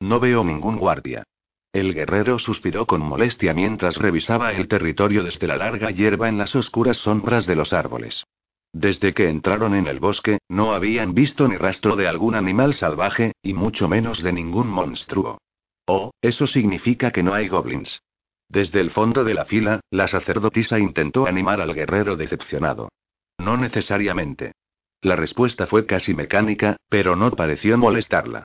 No 0.00 0.20
veo 0.20 0.44
ningún 0.44 0.76
guardia. 0.76 1.24
El 1.72 1.94
guerrero 1.94 2.38
suspiró 2.38 2.86
con 2.86 3.02
molestia 3.02 3.52
mientras 3.54 3.96
revisaba 3.96 4.52
el 4.52 4.66
territorio 4.66 5.22
desde 5.22 5.46
la 5.46 5.56
larga 5.56 5.90
hierba 5.90 6.28
en 6.28 6.38
las 6.38 6.54
oscuras 6.56 6.96
sombras 6.96 7.46
de 7.46 7.54
los 7.54 7.72
árboles. 7.72 8.24
Desde 8.72 9.14
que 9.14 9.28
entraron 9.28 9.74
en 9.74 9.86
el 9.86 10.00
bosque, 10.00 10.38
no 10.48 10.72
habían 10.72 11.14
visto 11.14 11.48
ni 11.48 11.56
rastro 11.56 11.96
de 11.96 12.08
algún 12.08 12.34
animal 12.34 12.74
salvaje, 12.74 13.32
y 13.42 13.54
mucho 13.54 13.88
menos 13.88 14.22
de 14.22 14.32
ningún 14.32 14.68
monstruo. 14.68 15.38
Oh, 15.86 16.10
eso 16.20 16.46
significa 16.46 17.10
que 17.10 17.22
no 17.22 17.32
hay 17.32 17.48
goblins. 17.48 18.02
Desde 18.48 18.80
el 18.80 18.90
fondo 18.90 19.24
de 19.24 19.34
la 19.34 19.44
fila, 19.44 19.80
la 19.90 20.08
sacerdotisa 20.08 20.78
intentó 20.78 21.26
animar 21.26 21.60
al 21.60 21.74
guerrero 21.74 22.16
decepcionado. 22.16 22.88
No 23.38 23.56
necesariamente. 23.56 24.52
La 25.06 25.14
respuesta 25.14 25.68
fue 25.68 25.86
casi 25.86 26.14
mecánica, 26.14 26.78
pero 26.88 27.14
no 27.14 27.30
pareció 27.30 27.78
molestarla. 27.78 28.42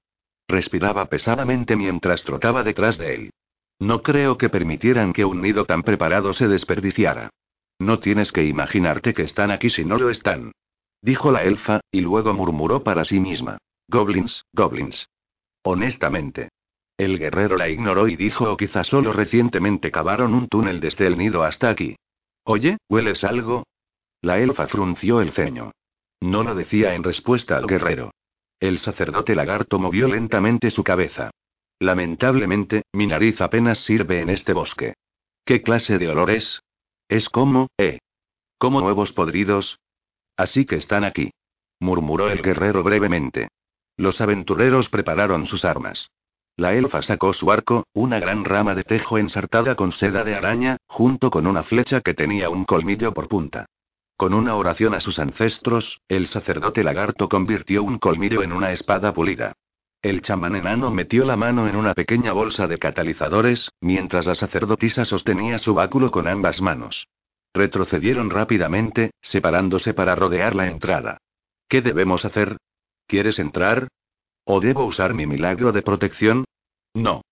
Respiraba 0.48 1.08
pesadamente 1.08 1.76
mientras 1.76 2.24
trotaba 2.24 2.62
detrás 2.62 3.00
de 3.00 3.16
él. 3.16 3.30
No 3.80 4.04
creo 4.04 4.38
que 4.38 4.48
permitieran 4.50 5.12
que 5.12 5.26
un 5.26 5.42
nido 5.42 5.66
tan 5.66 5.82
preparado 5.82 6.34
se 6.34 6.48
desperdiciara. 6.48 7.32
No 7.80 7.98
tienes 7.98 8.32
que 8.32 8.44
imaginarte 8.46 9.16
que 9.16 9.24
están 9.24 9.50
aquí 9.50 9.72
si 9.72 9.86
no 9.86 9.98
lo 9.98 10.12
están. 10.12 10.52
Dijo 11.02 11.32
la 11.32 11.46
elfa, 11.46 11.80
y 11.92 12.02
luego 12.02 12.32
murmuró 12.36 12.84
para 12.84 13.06
sí 13.06 13.20
misma. 13.20 13.58
Goblins, 13.88 14.44
goblins. 14.54 15.10
Honestamente. 15.64 16.50
El 16.96 17.18
guerrero 17.18 17.58
la 17.58 17.70
ignoró 17.70 18.08
y 18.08 18.16
dijo 18.16 18.52
o 18.52 18.56
quizá 18.56 18.84
solo 18.84 19.14
recientemente 19.14 19.90
cavaron 19.90 20.36
un 20.36 20.48
túnel 20.48 20.80
desde 20.80 21.08
el 21.08 21.18
nido 21.18 21.42
hasta 21.42 21.72
aquí. 21.72 21.96
Oye, 22.44 22.78
¿hueles 22.88 23.24
algo? 23.24 23.64
La 24.22 24.38
elfa 24.38 24.68
frunció 24.68 25.22
el 25.22 25.32
ceño. 25.32 25.72
No 26.22 26.44
lo 26.44 26.56
decía 26.56 26.94
en 26.96 27.04
respuesta 27.04 27.58
al 27.58 27.68
guerrero. 27.68 28.12
El 28.60 28.78
sacerdote 28.78 29.36
lagarto 29.36 29.80
movió 29.80 30.08
lentamente 30.08 30.70
su 30.70 30.84
cabeza. 30.84 31.32
Lamentablemente, 31.80 32.84
mi 32.94 33.08
nariz 33.08 33.42
apenas 33.42 33.80
sirve 33.80 34.22
en 34.22 34.30
este 34.30 34.54
bosque. 34.54 34.94
¿Qué 35.44 35.64
clase 35.64 35.98
de 35.98 36.10
olor 36.10 36.30
es? 36.30 36.62
Es 37.10 37.28
como, 37.28 37.68
eh. 37.78 37.98
Como 38.60 38.80
huevos 38.82 39.12
podridos. 39.14 39.80
Así 40.38 40.66
que 40.66 40.76
están 40.76 41.04
aquí. 41.04 41.32
Murmuró 41.80 42.30
el 42.30 42.44
guerrero 42.44 42.84
brevemente. 42.84 43.48
Los 43.98 44.22
aventureros 44.22 44.90
prepararon 44.90 45.48
sus 45.48 45.66
armas. 45.66 46.12
La 46.56 46.76
elfa 46.76 47.02
sacó 47.02 47.34
su 47.34 47.52
arco, 47.52 47.86
una 47.94 48.20
gran 48.20 48.46
rama 48.46 48.76
de 48.76 48.84
tejo 48.84 49.18
ensartada 49.18 49.76
con 49.76 49.92
seda 49.92 50.24
de 50.24 50.36
araña, 50.36 50.78
junto 50.86 51.32
con 51.32 51.48
una 51.48 51.64
flecha 51.64 52.02
que 52.02 52.14
tenía 52.14 52.50
un 52.50 52.66
colmillo 52.66 53.14
por 53.14 53.28
punta. 53.28 53.66
Con 54.22 54.36
una 54.36 54.56
oración 54.56 54.94
a 54.94 55.00
sus 55.00 55.18
ancestros, 55.18 56.00
el 56.08 56.28
sacerdote 56.28 56.84
lagarto 56.84 57.28
convirtió 57.28 57.82
un 57.82 57.98
colmillo 57.98 58.44
en 58.44 58.54
una 58.54 58.72
espada 58.72 59.14
pulida. 59.14 59.54
El 60.04 60.22
chamán 60.22 60.56
enano 60.56 60.92
metió 60.92 61.26
la 61.26 61.36
mano 61.36 61.68
en 61.68 61.76
una 61.76 61.96
pequeña 61.96 62.32
bolsa 62.32 62.68
de 62.68 62.78
catalizadores, 62.78 63.72
mientras 63.82 64.28
la 64.28 64.36
sacerdotisa 64.36 65.06
sostenía 65.06 65.58
su 65.58 65.74
báculo 65.74 66.12
con 66.12 66.28
ambas 66.28 66.62
manos. 66.62 67.08
Retrocedieron 67.52 68.30
rápidamente, 68.30 69.10
separándose 69.24 69.96
para 69.96 70.14
rodear 70.14 70.56
la 70.56 70.68
entrada. 70.68 71.18
¿Qué 71.68 71.82
debemos 71.82 72.24
hacer? 72.24 72.58
¿Quieres 73.08 73.40
entrar? 73.40 73.88
¿O 74.46 74.60
debo 74.60 74.86
usar 74.86 75.16
mi 75.16 75.26
milagro 75.26 75.72
de 75.72 75.82
protección? 75.82 76.46
No. 76.94 77.24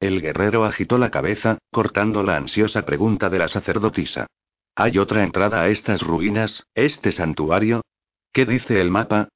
El 0.00 0.20
guerrero 0.20 0.64
agitó 0.64 0.98
la 0.98 1.12
cabeza, 1.12 1.58
cortando 1.70 2.24
la 2.24 2.36
ansiosa 2.36 2.84
pregunta 2.84 3.30
de 3.30 3.38
la 3.38 3.46
sacerdotisa. 3.46 4.26
¿Hay 4.74 4.98
otra 4.98 5.22
entrada 5.22 5.62
a 5.62 5.68
estas 5.68 6.00
ruinas, 6.00 6.66
este 6.74 7.12
santuario? 7.12 7.82
¿Qué 8.32 8.46
dice 8.46 8.80
el 8.80 8.90
mapa? 8.90 9.28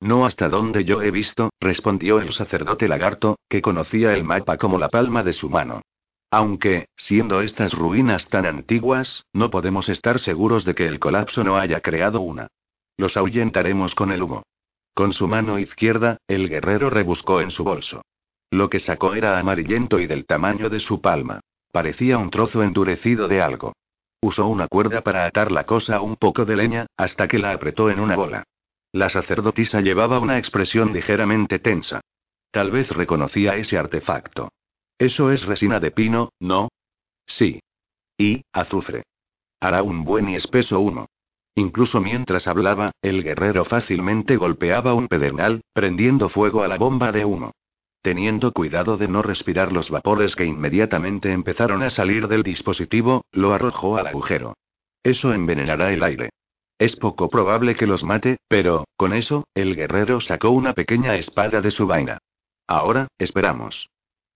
No 0.00 0.24
hasta 0.26 0.48
donde 0.48 0.84
yo 0.84 1.02
he 1.02 1.10
visto, 1.10 1.50
respondió 1.60 2.20
el 2.20 2.32
sacerdote 2.32 2.86
lagarto, 2.86 3.38
que 3.48 3.62
conocía 3.62 4.14
el 4.14 4.22
mapa 4.22 4.56
como 4.56 4.78
la 4.78 4.88
palma 4.88 5.24
de 5.24 5.32
su 5.32 5.50
mano. 5.50 5.82
Aunque, 6.30 6.86
siendo 6.96 7.40
estas 7.40 7.72
ruinas 7.72 8.28
tan 8.28 8.46
antiguas, 8.46 9.24
no 9.32 9.50
podemos 9.50 9.88
estar 9.88 10.20
seguros 10.20 10.64
de 10.64 10.74
que 10.74 10.86
el 10.86 10.98
colapso 10.98 11.42
no 11.42 11.56
haya 11.56 11.80
creado 11.80 12.20
una. 12.20 12.48
Los 12.96 13.16
ahuyentaremos 13.16 13.94
con 13.94 14.12
el 14.12 14.22
humo. 14.22 14.42
Con 14.94 15.12
su 15.12 15.26
mano 15.26 15.58
izquierda, 15.58 16.18
el 16.28 16.48
guerrero 16.48 16.90
rebuscó 16.90 17.40
en 17.40 17.50
su 17.50 17.64
bolso. 17.64 18.02
Lo 18.50 18.70
que 18.70 18.78
sacó 18.78 19.14
era 19.14 19.38
amarillento 19.40 19.98
y 19.98 20.06
del 20.06 20.26
tamaño 20.26 20.70
de 20.70 20.78
su 20.78 21.00
palma. 21.00 21.40
Parecía 21.72 22.18
un 22.18 22.30
trozo 22.30 22.62
endurecido 22.62 23.26
de 23.26 23.42
algo. 23.42 23.72
Usó 24.24 24.46
una 24.46 24.68
cuerda 24.68 25.02
para 25.02 25.26
atar 25.26 25.52
la 25.52 25.64
cosa 25.64 25.96
a 25.96 26.00
un 26.00 26.16
poco 26.16 26.46
de 26.46 26.56
leña, 26.56 26.86
hasta 26.96 27.28
que 27.28 27.38
la 27.38 27.52
apretó 27.52 27.90
en 27.90 28.00
una 28.00 28.16
bola. 28.16 28.44
La 28.90 29.10
sacerdotisa 29.10 29.82
llevaba 29.82 30.18
una 30.18 30.38
expresión 30.38 30.94
ligeramente 30.94 31.58
tensa. 31.58 32.00
Tal 32.50 32.70
vez 32.70 32.88
reconocía 32.88 33.56
ese 33.56 33.76
artefacto. 33.76 34.48
Eso 34.96 35.30
es 35.30 35.44
resina 35.44 35.78
de 35.78 35.90
pino, 35.90 36.30
¿no? 36.40 36.70
Sí. 37.26 37.60
Y, 38.16 38.44
azufre. 38.50 39.02
Hará 39.60 39.82
un 39.82 40.04
buen 40.04 40.30
y 40.30 40.36
espeso 40.36 40.80
humo. 40.80 41.04
Incluso 41.54 42.00
mientras 42.00 42.48
hablaba, 42.48 42.92
el 43.02 43.22
guerrero 43.24 43.66
fácilmente 43.66 44.38
golpeaba 44.38 44.94
un 44.94 45.06
pedernal, 45.06 45.60
prendiendo 45.74 46.30
fuego 46.30 46.62
a 46.62 46.68
la 46.68 46.78
bomba 46.78 47.12
de 47.12 47.26
humo. 47.26 47.52
Teniendo 48.04 48.52
cuidado 48.52 48.98
de 48.98 49.08
no 49.08 49.22
respirar 49.22 49.72
los 49.72 49.88
vapores 49.88 50.36
que 50.36 50.44
inmediatamente 50.44 51.32
empezaron 51.32 51.82
a 51.82 51.88
salir 51.88 52.28
del 52.28 52.42
dispositivo, 52.42 53.24
lo 53.32 53.54
arrojó 53.54 53.96
al 53.96 54.06
agujero. 54.06 54.58
Eso 55.02 55.32
envenenará 55.32 55.90
el 55.90 56.02
aire. 56.02 56.28
Es 56.78 56.96
poco 56.96 57.30
probable 57.30 57.74
que 57.74 57.86
los 57.86 58.04
mate, 58.04 58.36
pero, 58.46 58.84
con 58.98 59.14
eso, 59.14 59.48
el 59.54 59.74
guerrero 59.74 60.20
sacó 60.20 60.50
una 60.50 60.74
pequeña 60.74 61.16
espada 61.16 61.62
de 61.62 61.70
su 61.70 61.86
vaina. 61.86 62.18
Ahora, 62.66 63.08
esperamos. 63.16 63.88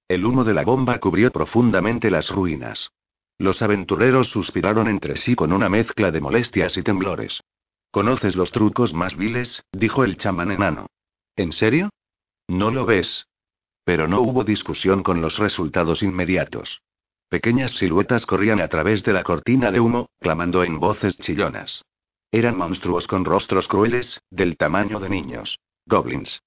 El 0.08 0.24
humo 0.24 0.44
de 0.44 0.54
la 0.54 0.64
bomba 0.64 0.98
cubrió 0.98 1.30
profundamente 1.30 2.10
las 2.10 2.30
ruinas. 2.30 2.88
Los 3.36 3.60
aventureros 3.60 4.30
suspiraron 4.30 4.88
entre 4.88 5.16
sí 5.16 5.34
con 5.34 5.52
una 5.52 5.68
mezcla 5.68 6.10
de 6.10 6.22
molestias 6.22 6.78
y 6.78 6.82
temblores. 6.82 7.42
¿Conoces 7.90 8.34
los 8.34 8.50
trucos 8.50 8.94
más 8.94 9.14
viles? 9.14 9.62
dijo 9.72 10.04
el 10.04 10.16
chamán 10.16 10.52
enano. 10.52 10.86
¿En 11.36 11.52
serio? 11.52 11.90
¿No 12.48 12.70
lo 12.70 12.86
ves? 12.86 13.26
Pero 13.88 14.06
no 14.06 14.20
hubo 14.20 14.44
discusión 14.44 15.02
con 15.02 15.22
los 15.22 15.38
resultados 15.38 16.02
inmediatos. 16.02 16.82
Pequeñas 17.30 17.70
siluetas 17.72 18.26
corrían 18.26 18.60
a 18.60 18.68
través 18.68 19.02
de 19.02 19.14
la 19.14 19.22
cortina 19.22 19.70
de 19.70 19.80
humo, 19.80 20.10
clamando 20.20 20.62
en 20.62 20.78
voces 20.78 21.16
chillonas. 21.16 21.86
Eran 22.30 22.58
monstruos 22.58 23.06
con 23.06 23.24
rostros 23.24 23.66
crueles, 23.66 24.20
del 24.28 24.58
tamaño 24.58 25.00
de 25.00 25.08
niños. 25.08 25.58
Goblins. 25.86 26.42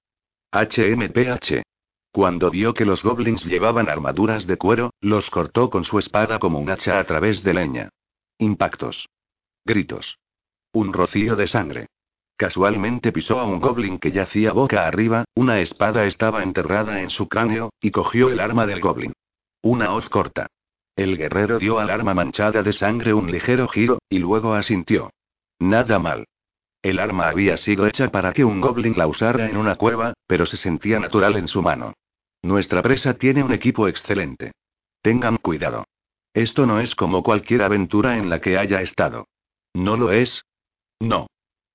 HMPH. 0.52 1.64
Cuando 2.12 2.48
vio 2.48 2.74
que 2.74 2.84
los 2.84 3.02
goblins 3.02 3.44
llevaban 3.44 3.88
armaduras 3.88 4.46
de 4.46 4.56
cuero, 4.56 4.92
los 5.00 5.28
cortó 5.28 5.68
con 5.68 5.82
su 5.82 5.98
espada 5.98 6.38
como 6.38 6.60
un 6.60 6.70
hacha 6.70 7.00
a 7.00 7.04
través 7.06 7.42
de 7.42 7.54
leña. 7.54 7.88
Impactos. 8.38 9.08
Gritos. 9.64 10.16
Un 10.72 10.92
rocío 10.92 11.34
de 11.34 11.48
sangre. 11.48 11.88
Casualmente 12.42 13.12
pisó 13.12 13.38
a 13.38 13.44
un 13.44 13.60
goblin 13.60 14.00
que 14.00 14.10
yacía 14.10 14.52
boca 14.52 14.84
arriba, 14.84 15.24
una 15.36 15.60
espada 15.60 16.06
estaba 16.06 16.42
enterrada 16.42 17.00
en 17.00 17.08
su 17.08 17.28
cráneo, 17.28 17.70
y 17.80 17.92
cogió 17.92 18.30
el 18.30 18.40
arma 18.40 18.66
del 18.66 18.80
goblin. 18.80 19.12
Una 19.62 19.94
hoz 19.94 20.08
corta. 20.08 20.48
El 20.96 21.16
guerrero 21.16 21.60
dio 21.60 21.78
al 21.78 21.88
arma 21.88 22.14
manchada 22.14 22.64
de 22.64 22.72
sangre 22.72 23.14
un 23.14 23.30
ligero 23.30 23.68
giro, 23.68 24.00
y 24.08 24.18
luego 24.18 24.54
asintió. 24.54 25.12
Nada 25.60 26.00
mal. 26.00 26.24
El 26.82 26.98
arma 26.98 27.28
había 27.28 27.56
sido 27.56 27.86
hecha 27.86 28.10
para 28.10 28.32
que 28.32 28.44
un 28.44 28.60
goblin 28.60 28.94
la 28.96 29.06
usara 29.06 29.48
en 29.48 29.56
una 29.56 29.76
cueva, 29.76 30.12
pero 30.26 30.44
se 30.44 30.56
sentía 30.56 30.98
natural 30.98 31.36
en 31.36 31.46
su 31.46 31.62
mano. 31.62 31.92
Nuestra 32.42 32.82
presa 32.82 33.14
tiene 33.14 33.44
un 33.44 33.52
equipo 33.52 33.86
excelente. 33.86 34.50
Tengan 35.00 35.36
cuidado. 35.36 35.84
Esto 36.34 36.66
no 36.66 36.80
es 36.80 36.96
como 36.96 37.22
cualquier 37.22 37.62
aventura 37.62 38.18
en 38.18 38.28
la 38.28 38.40
que 38.40 38.58
haya 38.58 38.80
estado. 38.80 39.28
¿No 39.74 39.96
lo 39.96 40.10
es? 40.10 40.44
No. 40.98 41.28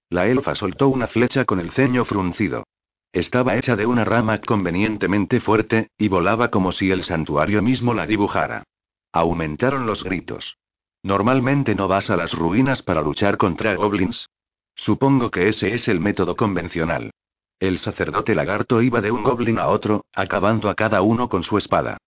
La 0.09 0.27
elfa 0.27 0.55
soltó 0.55 0.87
una 0.87 1.07
flecha 1.07 1.45
con 1.45 1.59
el 1.59 1.71
ceño 1.71 2.05
fruncido. 2.05 2.63
Estaba 3.11 3.57
hecha 3.57 3.75
de 3.75 3.85
una 3.85 4.05
rama 4.05 4.39
convenientemente 4.39 5.39
fuerte, 5.39 5.89
y 5.97 6.07
volaba 6.07 6.49
como 6.49 6.71
si 6.71 6.91
el 6.91 7.03
santuario 7.03 7.61
mismo 7.61 7.93
la 7.93 8.05
dibujara. 8.05 8.63
Aumentaron 9.11 9.85
los 9.85 10.03
gritos. 10.03 10.57
Normalmente 11.03 11.75
no 11.75 11.87
vas 11.87 12.09
a 12.09 12.15
las 12.15 12.33
ruinas 12.33 12.83
para 12.83 13.01
luchar 13.01 13.37
contra 13.37 13.75
goblins. 13.75 14.27
Supongo 14.75 15.31
que 15.31 15.49
ese 15.49 15.73
es 15.73 15.87
el 15.87 15.99
método 15.99 16.35
convencional. 16.35 17.11
El 17.59 17.79
sacerdote 17.79 18.35
lagarto 18.35 18.81
iba 18.81 19.01
de 19.01 19.11
un 19.11 19.23
goblin 19.23 19.57
a 19.57 19.67
otro, 19.67 20.05
acabando 20.13 20.69
a 20.69 20.75
cada 20.75 21.01
uno 21.01 21.27
con 21.27 21.43
su 21.43 21.57
espada. 21.57 21.97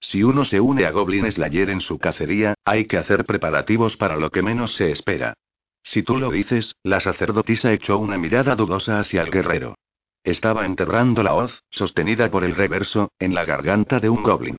Si 0.00 0.22
uno 0.22 0.44
se 0.44 0.60
une 0.60 0.86
a 0.86 0.92
Goblin 0.92 1.30
Slayer 1.30 1.68
en 1.68 1.80
su 1.80 1.98
cacería, 1.98 2.54
hay 2.64 2.86
que 2.86 2.96
hacer 2.96 3.24
preparativos 3.24 3.96
para 3.96 4.16
lo 4.16 4.30
que 4.30 4.42
menos 4.42 4.74
se 4.74 4.90
espera. 4.90 5.34
Si 5.82 6.02
tú 6.02 6.18
lo 6.18 6.30
dices, 6.30 6.76
la 6.82 7.00
sacerdotisa 7.00 7.72
echó 7.72 7.98
una 7.98 8.18
mirada 8.18 8.54
dudosa 8.54 9.00
hacia 9.00 9.22
el 9.22 9.30
guerrero. 9.30 9.76
Estaba 10.22 10.66
enterrando 10.66 11.22
la 11.22 11.34
hoz, 11.34 11.62
sostenida 11.70 12.30
por 12.30 12.44
el 12.44 12.54
reverso, 12.54 13.10
en 13.18 13.34
la 13.34 13.44
garganta 13.44 14.00
de 14.00 14.10
un 14.10 14.22
goblin. 14.22 14.56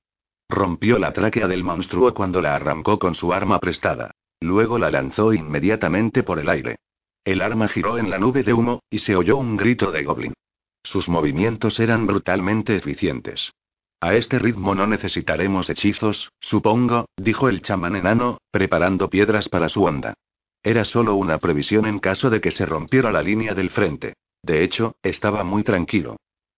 Rompió 0.48 0.98
la 0.98 1.12
tráquea 1.12 1.46
del 1.46 1.64
monstruo 1.64 2.12
cuando 2.12 2.40
la 2.40 2.56
arrancó 2.56 2.98
con 2.98 3.14
su 3.14 3.32
arma 3.32 3.58
prestada. 3.60 4.10
Luego 4.40 4.78
la 4.78 4.90
lanzó 4.90 5.32
inmediatamente 5.32 6.24
por 6.24 6.38
el 6.40 6.48
aire. 6.48 6.76
El 7.24 7.40
arma 7.40 7.68
giró 7.68 7.98
en 7.98 8.10
la 8.10 8.18
nube 8.18 8.42
de 8.42 8.52
humo, 8.52 8.82
y 8.90 8.98
se 8.98 9.14
oyó 9.14 9.36
un 9.36 9.56
grito 9.56 9.92
de 9.92 10.02
goblin. 10.02 10.34
Sus 10.82 11.08
movimientos 11.08 11.78
eran 11.78 12.06
brutalmente 12.06 12.74
eficientes. 12.74 13.52
A 14.00 14.14
este 14.14 14.40
ritmo 14.40 14.74
no 14.74 14.88
necesitaremos 14.88 15.70
hechizos, 15.70 16.32
supongo, 16.40 17.06
dijo 17.16 17.48
el 17.48 17.62
chamán 17.62 17.94
enano, 17.94 18.38
preparando 18.50 19.08
piedras 19.08 19.48
para 19.48 19.68
su 19.68 19.84
onda. 19.84 20.14
Era 20.62 20.84
solo 20.84 21.16
una 21.16 21.38
previsión 21.38 21.86
en 21.86 21.98
caso 21.98 22.30
de 22.30 22.40
que 22.40 22.50
se 22.50 22.66
rompiera 22.66 23.10
la 23.10 23.22
línea 23.22 23.54
del 23.54 23.70
frente. 23.70 24.14
De 24.42 24.62
hecho, 24.62 24.96
estaba 25.02 25.42
muy 25.44 25.64
tranquilo. 25.64 26.16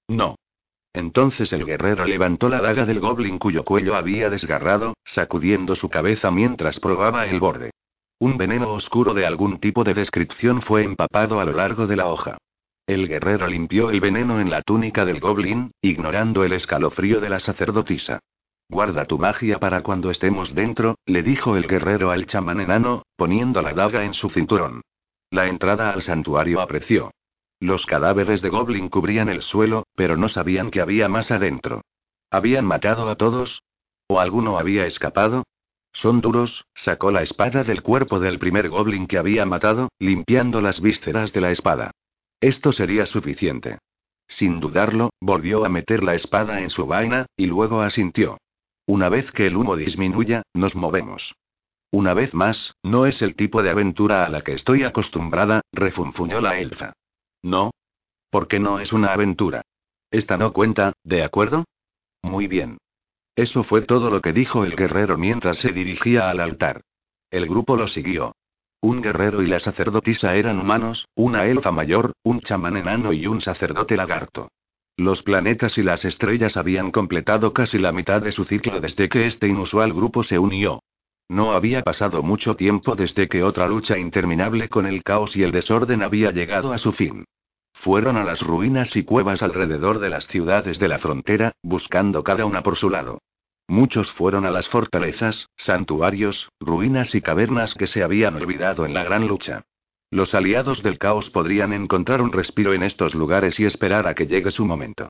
No. 0.09 0.37
Entonces 0.93 1.53
el 1.53 1.64
guerrero 1.64 2.05
levantó 2.05 2.49
la 2.49 2.61
daga 2.61 2.87
del 2.87 3.01
goblin 3.01 3.38
cuyo 3.38 3.64
cuello 3.64 3.97
había 3.97 4.31
desgarrado, 4.31 4.95
sacudiendo 5.05 5.75
su 5.75 5.88
cabeza 5.88 6.31
mientras 6.31 6.79
probaba 6.79 7.27
el 7.27 7.40
borde. 7.40 7.71
Un 8.21 8.38
veneno 8.38 8.73
oscuro 8.73 9.12
de 9.12 9.27
algún 9.27 9.59
tipo 9.59 9.83
de 9.83 9.95
descripción 9.95 10.62
fue 10.62 10.85
empapado 10.85 11.40
a 11.40 11.45
lo 11.45 11.53
largo 11.53 11.87
de 11.87 11.97
la 11.97 12.07
hoja. 12.07 12.38
El 12.87 13.09
guerrero 13.09 13.47
limpió 13.49 13.90
el 13.90 14.01
veneno 14.01 14.40
en 14.40 14.51
la 14.51 14.62
túnica 14.62 15.05
del 15.05 15.19
goblin, 15.19 15.73
ignorando 15.83 16.45
el 16.45 16.53
escalofrío 16.53 17.21
de 17.21 17.31
la 17.31 17.40
sacerdotisa. 17.40 18.21
Guarda 18.68 19.05
tu 19.05 19.18
magia 19.18 19.61
para 19.61 19.83
cuando 19.83 20.11
estemos 20.11 20.55
dentro, 20.55 20.96
le 21.07 21.22
dijo 21.22 21.57
el 21.57 21.66
guerrero 21.66 22.11
al 22.11 22.27
chamán 22.27 22.61
enano, 22.61 23.03
poniendo 23.16 23.62
la 23.62 23.74
daga 23.74 24.05
en 24.05 24.14
su 24.14 24.31
cinturón. 24.31 24.83
La 25.31 25.46
entrada 25.46 25.90
al 25.90 26.03
santuario 26.03 26.61
apreció. 26.61 27.11
Los 27.61 27.87
cadáveres 27.87 28.42
de 28.42 28.48
Goblin 28.48 28.88
cubrían 28.88 29.29
el 29.29 29.42
suelo, 29.42 29.85
pero 29.94 30.16
no 30.16 30.29
sabían 30.29 30.70
que 30.70 30.81
había 30.81 31.09
más 31.09 31.31
adentro. 31.31 31.83
¿Habían 32.31 32.64
matado 32.64 33.09
a 33.09 33.16
todos? 33.16 33.62
¿O 34.09 34.20
alguno 34.20 34.59
había 34.59 34.87
escapado? 34.87 35.44
Son 35.92 36.20
duros, 36.20 36.66
sacó 36.74 37.11
la 37.11 37.22
espada 37.22 37.62
del 37.62 37.83
cuerpo 37.83 38.18
del 38.18 38.38
primer 38.38 38.68
Goblin 38.68 39.07
que 39.07 39.18
había 39.18 39.46
matado, 39.46 39.88
limpiando 39.98 40.61
las 40.61 40.81
vísceras 40.81 41.33
de 41.33 41.40
la 41.40 41.53
espada. 41.53 41.92
Esto 42.40 42.72
sería 42.72 43.07
suficiente. 43.07 43.79
Sin 44.27 44.59
dudarlo, 44.59 45.11
volvió 45.20 45.64
a 45.64 45.68
meter 45.68 46.03
la 46.03 46.14
espada 46.14 46.61
en 46.61 46.70
su 46.70 46.87
vaina, 46.87 47.27
y 47.37 47.46
luego 47.46 47.81
asintió. 47.81 48.38
Una 48.87 49.09
vez 49.09 49.33
que 49.33 49.47
el 49.47 49.57
humo 49.57 49.77
disminuya, 49.77 50.42
nos 50.53 50.77
movemos. 50.77 51.35
Una 51.90 52.12
vez 52.12 52.35
más, 52.35 52.77
no 52.83 53.07
es 53.07 53.23
el 53.23 53.35
tipo 53.35 53.62
de 53.62 53.70
aventura 53.70 54.27
a 54.27 54.29
la 54.29 54.42
que 54.42 54.53
estoy 54.53 54.85
acostumbrada, 54.85 55.62
refunfuñó 55.73 56.40
la 56.40 56.59
elfa. 56.59 56.92
No. 57.42 57.70
¿Por 58.31 58.49
qué 58.49 58.59
no 58.59 58.81
es 58.81 58.92
una 58.92 59.12
aventura? 59.12 59.62
Esta 60.11 60.37
no 60.37 60.53
cuenta, 60.53 60.92
¿de 61.03 61.23
acuerdo? 61.23 61.64
Muy 62.23 62.47
bien. 62.47 62.79
Eso 63.37 63.64
fue 63.64 63.83
todo 63.83 64.11
lo 64.11 64.20
que 64.20 64.33
dijo 64.33 64.64
el 64.64 64.77
guerrero 64.77 65.16
mientras 65.16 65.59
se 65.59 65.73
dirigía 65.73 66.31
al 66.31 66.40
altar. 66.40 66.83
El 67.31 67.47
grupo 67.47 67.77
lo 67.77 67.88
siguió. 67.88 68.35
Un 68.81 69.01
guerrero 69.01 69.42
y 69.42 69.47
la 69.47 69.61
sacerdotisa 69.61 70.35
eran 70.35 70.61
humanos, 70.61 71.09
una 71.14 71.47
elfa 71.47 71.73
mayor, 71.73 72.12
un 72.23 72.40
chamán 72.40 72.77
enano 72.77 73.12
y 73.12 73.27
un 73.27 73.40
sacerdote 73.40 73.97
lagarto. 73.97 74.51
Los 74.97 75.23
planetas 75.25 75.77
y 75.77 75.83
las 75.83 76.05
estrellas 76.05 76.57
habían 76.57 76.93
completado 76.93 77.53
casi 77.53 77.79
la 77.79 77.91
mitad 77.91 78.23
de 78.23 78.31
su 78.31 78.45
ciclo 78.45 78.81
desde 78.81 79.09
que 79.09 79.27
este 79.27 79.49
inusual 79.49 79.93
grupo 79.93 80.23
se 80.23 80.39
unió. 80.39 80.83
No 81.29 81.53
había 81.53 81.83
pasado 81.83 82.23
mucho 82.23 82.55
tiempo 82.55 82.95
desde 82.95 83.29
que 83.29 83.43
otra 83.43 83.67
lucha 83.67 83.99
interminable 83.99 84.69
con 84.69 84.87
el 84.87 85.03
caos 85.03 85.37
y 85.37 85.43
el 85.43 85.51
desorden 85.51 86.03
había 86.03 86.31
llegado 86.31 86.73
a 86.73 86.79
su 86.79 86.93
fin. 86.93 87.25
Fueron 87.73 88.17
a 88.17 88.25
las 88.25 88.41
ruinas 88.41 88.95
y 88.95 89.03
cuevas 89.03 89.43
alrededor 89.43 89.99
de 89.99 90.11
las 90.11 90.29
ciudades 90.29 90.79
de 90.79 90.89
la 90.89 90.99
frontera, 90.99 91.53
buscando 91.63 92.23
cada 92.23 92.47
una 92.47 92.63
por 92.63 92.77
su 92.77 92.89
lado. 92.89 93.19
Muchos 93.67 94.13
fueron 94.13 94.45
a 94.47 94.51
las 94.51 94.69
fortalezas, 94.69 95.49
santuarios, 95.57 96.51
ruinas 96.61 97.15
y 97.17 97.21
cavernas 97.21 97.75
que 97.75 97.89
se 97.89 98.05
habían 98.05 98.37
olvidado 98.37 98.87
en 98.87 98.95
la 98.95 99.03
gran 99.03 99.27
lucha. 99.27 99.65
Los 100.14 100.33
aliados 100.33 100.81
del 100.85 100.96
caos 100.96 101.29
podrían 101.29 101.72
encontrar 101.72 102.22
un 102.22 102.31
respiro 102.31 102.72
en 102.72 102.85
estos 102.85 103.16
lugares 103.16 103.59
y 103.59 103.64
esperar 103.64 104.07
a 104.07 104.14
que 104.14 104.29
llegue 104.29 104.53
su 104.53 104.64
momento. 104.64 105.09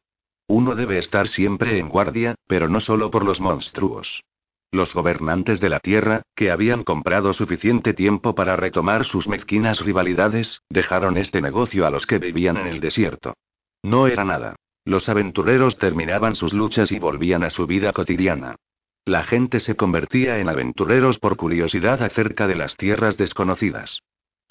Uno 0.48 0.74
debe 0.74 0.96
estar 0.96 1.28
siempre 1.28 1.78
en 1.78 1.90
guardia, 1.90 2.36
pero 2.46 2.70
no 2.70 2.80
solo 2.80 3.10
por 3.10 3.22
los 3.22 3.38
monstruos. 3.38 4.24
Los 4.72 4.94
gobernantes 4.94 5.60
de 5.60 5.68
la 5.68 5.78
Tierra, 5.80 6.22
que 6.34 6.50
habían 6.50 6.84
comprado 6.84 7.34
suficiente 7.34 7.92
tiempo 7.92 8.34
para 8.34 8.56
retomar 8.56 9.04
sus 9.04 9.28
mezquinas 9.28 9.80
rivalidades, 9.84 10.62
dejaron 10.70 11.18
este 11.18 11.42
negocio 11.42 11.86
a 11.86 11.90
los 11.90 12.06
que 12.06 12.18
vivían 12.18 12.56
en 12.56 12.66
el 12.66 12.80
desierto. 12.80 13.34
No 13.82 14.06
era 14.06 14.24
nada. 14.24 14.56
Los 14.86 15.10
aventureros 15.10 15.76
terminaban 15.76 16.34
sus 16.34 16.54
luchas 16.54 16.90
y 16.92 16.98
volvían 16.98 17.44
a 17.44 17.50
su 17.50 17.66
vida 17.66 17.92
cotidiana. 17.92 18.56
La 19.04 19.22
gente 19.22 19.60
se 19.60 19.76
convertía 19.76 20.38
en 20.38 20.48
aventureros 20.48 21.18
por 21.18 21.36
curiosidad 21.36 22.02
acerca 22.02 22.46
de 22.46 22.54
las 22.54 22.78
tierras 22.78 23.18
desconocidas. 23.18 24.00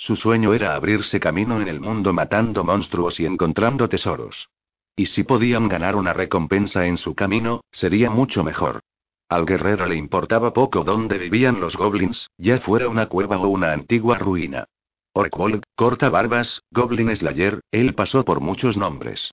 Su 0.04 0.18
sueño 0.18 0.54
era 0.54 0.76
abrirse 0.76 1.18
camino 1.18 1.62
en 1.62 1.70
el 1.70 1.80
mundo 1.80 2.12
matando 2.12 2.66
monstruos 2.66 3.22
y 3.22 3.26
encontrando 3.26 3.88
tesoros. 3.88 4.50
Y 4.98 5.06
si 5.06 5.24
podían 5.24 5.70
ganar 5.70 5.96
una 5.96 6.12
recompensa 6.12 6.86
en 6.88 6.98
su 6.98 7.16
camino, 7.16 7.62
sería 7.72 8.10
mucho 8.10 8.44
mejor. 8.44 8.82
Al 9.30 9.46
guerrero 9.46 9.86
le 9.86 9.96
importaba 9.96 10.52
poco 10.52 10.84
dónde 10.84 11.18
vivían 11.18 11.62
los 11.62 11.78
goblins, 11.78 12.30
ya 12.38 12.60
fuera 12.60 12.90
una 12.90 13.06
cueva 13.06 13.38
o 13.38 13.48
una 13.48 13.72
antigua 13.72 14.18
ruina. 14.18 14.66
Orkwold, 15.14 15.64
corta 15.74 16.10
barbas, 16.10 16.64
Goblin 16.70 17.16
Slayer, 17.16 17.62
él 17.72 17.96
pasó 17.96 18.26
por 18.26 18.42
muchos 18.42 18.76
nombres. 18.76 19.32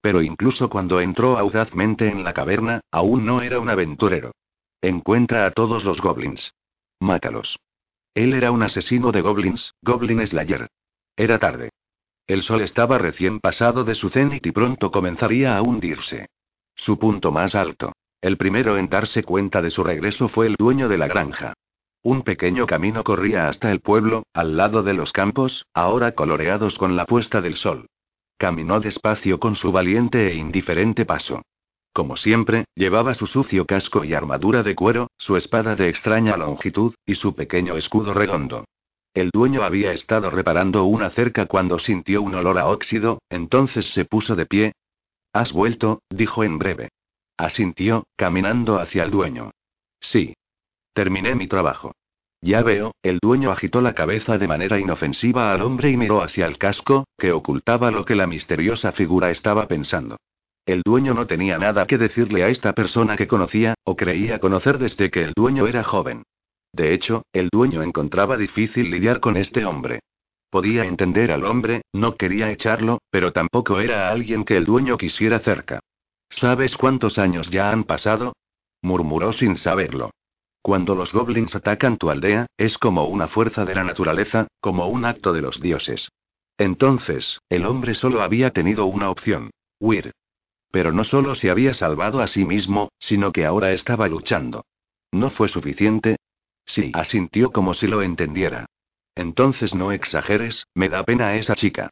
Pero 0.00 0.22
incluso 0.22 0.70
cuando 0.70 1.00
entró 1.00 1.36
audazmente 1.36 2.08
en 2.08 2.22
la 2.22 2.32
caverna, 2.32 2.80
aún 2.92 3.26
no 3.26 3.42
era 3.42 3.58
un 3.58 3.70
aventurero. 3.70 4.30
Encuentra 4.82 5.46
a 5.46 5.50
todos 5.50 5.84
los 5.84 6.00
goblins. 6.00 6.54
Mátalos. 7.00 7.58
Él 8.14 8.34
era 8.34 8.50
un 8.50 8.62
asesino 8.62 9.10
de 9.10 9.22
goblins, 9.22 9.74
Goblin 9.82 10.26
Slayer. 10.26 10.68
Era 11.16 11.38
tarde. 11.38 11.70
El 12.26 12.42
sol 12.42 12.60
estaba 12.60 12.98
recién 12.98 13.40
pasado 13.40 13.84
de 13.84 13.94
su 13.94 14.10
cenit 14.10 14.46
y 14.46 14.52
pronto 14.52 14.90
comenzaría 14.90 15.56
a 15.56 15.62
hundirse. 15.62 16.28
Su 16.74 16.98
punto 16.98 17.32
más 17.32 17.54
alto. 17.54 17.92
El 18.20 18.36
primero 18.36 18.76
en 18.76 18.88
darse 18.88 19.22
cuenta 19.24 19.60
de 19.62 19.70
su 19.70 19.82
regreso 19.82 20.28
fue 20.28 20.46
el 20.46 20.56
dueño 20.56 20.88
de 20.88 20.98
la 20.98 21.08
granja. 21.08 21.54
Un 22.02 22.22
pequeño 22.22 22.66
camino 22.66 23.02
corría 23.02 23.48
hasta 23.48 23.70
el 23.72 23.80
pueblo, 23.80 24.24
al 24.32 24.56
lado 24.56 24.82
de 24.82 24.94
los 24.94 25.12
campos, 25.12 25.66
ahora 25.72 26.12
coloreados 26.12 26.78
con 26.78 26.96
la 26.96 27.06
puesta 27.06 27.40
del 27.40 27.56
sol. 27.56 27.86
Caminó 28.36 28.80
despacio 28.80 29.38
con 29.40 29.54
su 29.54 29.72
valiente 29.72 30.30
e 30.30 30.34
indiferente 30.34 31.04
paso. 31.04 31.42
Como 31.92 32.16
siempre, 32.16 32.64
llevaba 32.74 33.14
su 33.14 33.26
sucio 33.26 33.66
casco 33.66 34.04
y 34.04 34.14
armadura 34.14 34.62
de 34.62 34.74
cuero, 34.74 35.10
su 35.18 35.36
espada 35.36 35.76
de 35.76 35.88
extraña 35.88 36.36
longitud, 36.36 36.94
y 37.04 37.16
su 37.16 37.34
pequeño 37.34 37.76
escudo 37.76 38.14
redondo. 38.14 38.64
El 39.14 39.30
dueño 39.30 39.62
había 39.62 39.92
estado 39.92 40.30
reparando 40.30 40.84
una 40.84 41.10
cerca 41.10 41.44
cuando 41.44 41.78
sintió 41.78 42.22
un 42.22 42.34
olor 42.34 42.58
a 42.58 42.68
óxido, 42.68 43.20
entonces 43.28 43.92
se 43.92 44.06
puso 44.06 44.36
de 44.36 44.46
pie. 44.46 44.72
Has 45.34 45.52
vuelto, 45.52 46.00
dijo 46.08 46.44
en 46.44 46.58
breve. 46.58 46.88
Asintió, 47.36 48.04
caminando 48.16 48.78
hacia 48.78 49.04
el 49.04 49.10
dueño. 49.10 49.50
Sí. 50.00 50.34
Terminé 50.94 51.34
mi 51.34 51.46
trabajo. 51.46 51.92
Ya 52.40 52.62
veo, 52.62 52.94
el 53.02 53.18
dueño 53.20 53.52
agitó 53.52 53.82
la 53.82 53.94
cabeza 53.94 54.38
de 54.38 54.48
manera 54.48 54.78
inofensiva 54.78 55.52
al 55.52 55.62
hombre 55.62 55.90
y 55.90 55.96
miró 55.96 56.22
hacia 56.22 56.46
el 56.46 56.58
casco, 56.58 57.04
que 57.18 57.32
ocultaba 57.32 57.90
lo 57.90 58.04
que 58.04 58.16
la 58.16 58.26
misteriosa 58.26 58.92
figura 58.92 59.30
estaba 59.30 59.68
pensando. 59.68 60.16
El 60.64 60.82
dueño 60.84 61.12
no 61.12 61.26
tenía 61.26 61.58
nada 61.58 61.86
que 61.86 61.98
decirle 61.98 62.44
a 62.44 62.48
esta 62.48 62.72
persona 62.72 63.16
que 63.16 63.26
conocía, 63.26 63.74
o 63.84 63.96
creía 63.96 64.38
conocer 64.38 64.78
desde 64.78 65.10
que 65.10 65.22
el 65.22 65.32
dueño 65.34 65.66
era 65.66 65.82
joven. 65.82 66.22
De 66.72 66.94
hecho, 66.94 67.24
el 67.32 67.48
dueño 67.52 67.82
encontraba 67.82 68.36
difícil 68.36 68.90
lidiar 68.90 69.20
con 69.20 69.36
este 69.36 69.64
hombre. 69.64 70.00
Podía 70.50 70.84
entender 70.84 71.32
al 71.32 71.44
hombre, 71.44 71.82
no 71.92 72.16
quería 72.16 72.50
echarlo, 72.50 72.98
pero 73.10 73.32
tampoco 73.32 73.80
era 73.80 74.10
alguien 74.10 74.44
que 74.44 74.56
el 74.56 74.64
dueño 74.64 74.96
quisiera 74.96 75.40
cerca. 75.40 75.80
¿Sabes 76.30 76.76
cuántos 76.76 77.18
años 77.18 77.50
ya 77.50 77.70
han 77.70 77.84
pasado? 77.84 78.34
murmuró 78.82 79.32
sin 79.32 79.56
saberlo. 79.56 80.10
Cuando 80.62 80.94
los 80.94 81.12
goblins 81.12 81.56
atacan 81.56 81.98
tu 81.98 82.08
aldea, 82.08 82.46
es 82.56 82.78
como 82.78 83.06
una 83.06 83.26
fuerza 83.26 83.64
de 83.64 83.74
la 83.74 83.82
naturaleza, 83.82 84.46
como 84.60 84.86
un 84.86 85.04
acto 85.04 85.32
de 85.32 85.42
los 85.42 85.60
dioses. 85.60 86.08
Entonces, 86.56 87.40
el 87.48 87.66
hombre 87.66 87.94
solo 87.94 88.22
había 88.22 88.50
tenido 88.50 88.86
una 88.86 89.10
opción, 89.10 89.50
huir. 89.80 90.12
Pero 90.72 90.90
no 90.90 91.04
solo 91.04 91.36
se 91.36 91.50
había 91.50 91.74
salvado 91.74 92.20
a 92.20 92.26
sí 92.26 92.44
mismo, 92.44 92.90
sino 92.98 93.30
que 93.30 93.44
ahora 93.44 93.70
estaba 93.72 94.08
luchando. 94.08 94.64
¿No 95.12 95.30
fue 95.30 95.48
suficiente? 95.48 96.16
Sí, 96.64 96.90
asintió 96.94 97.52
como 97.52 97.74
si 97.74 97.86
lo 97.86 98.02
entendiera. 98.02 98.66
Entonces 99.14 99.74
no 99.74 99.92
exageres, 99.92 100.66
me 100.74 100.88
da 100.88 101.04
pena 101.04 101.34
esa 101.36 101.54
chica. 101.54 101.90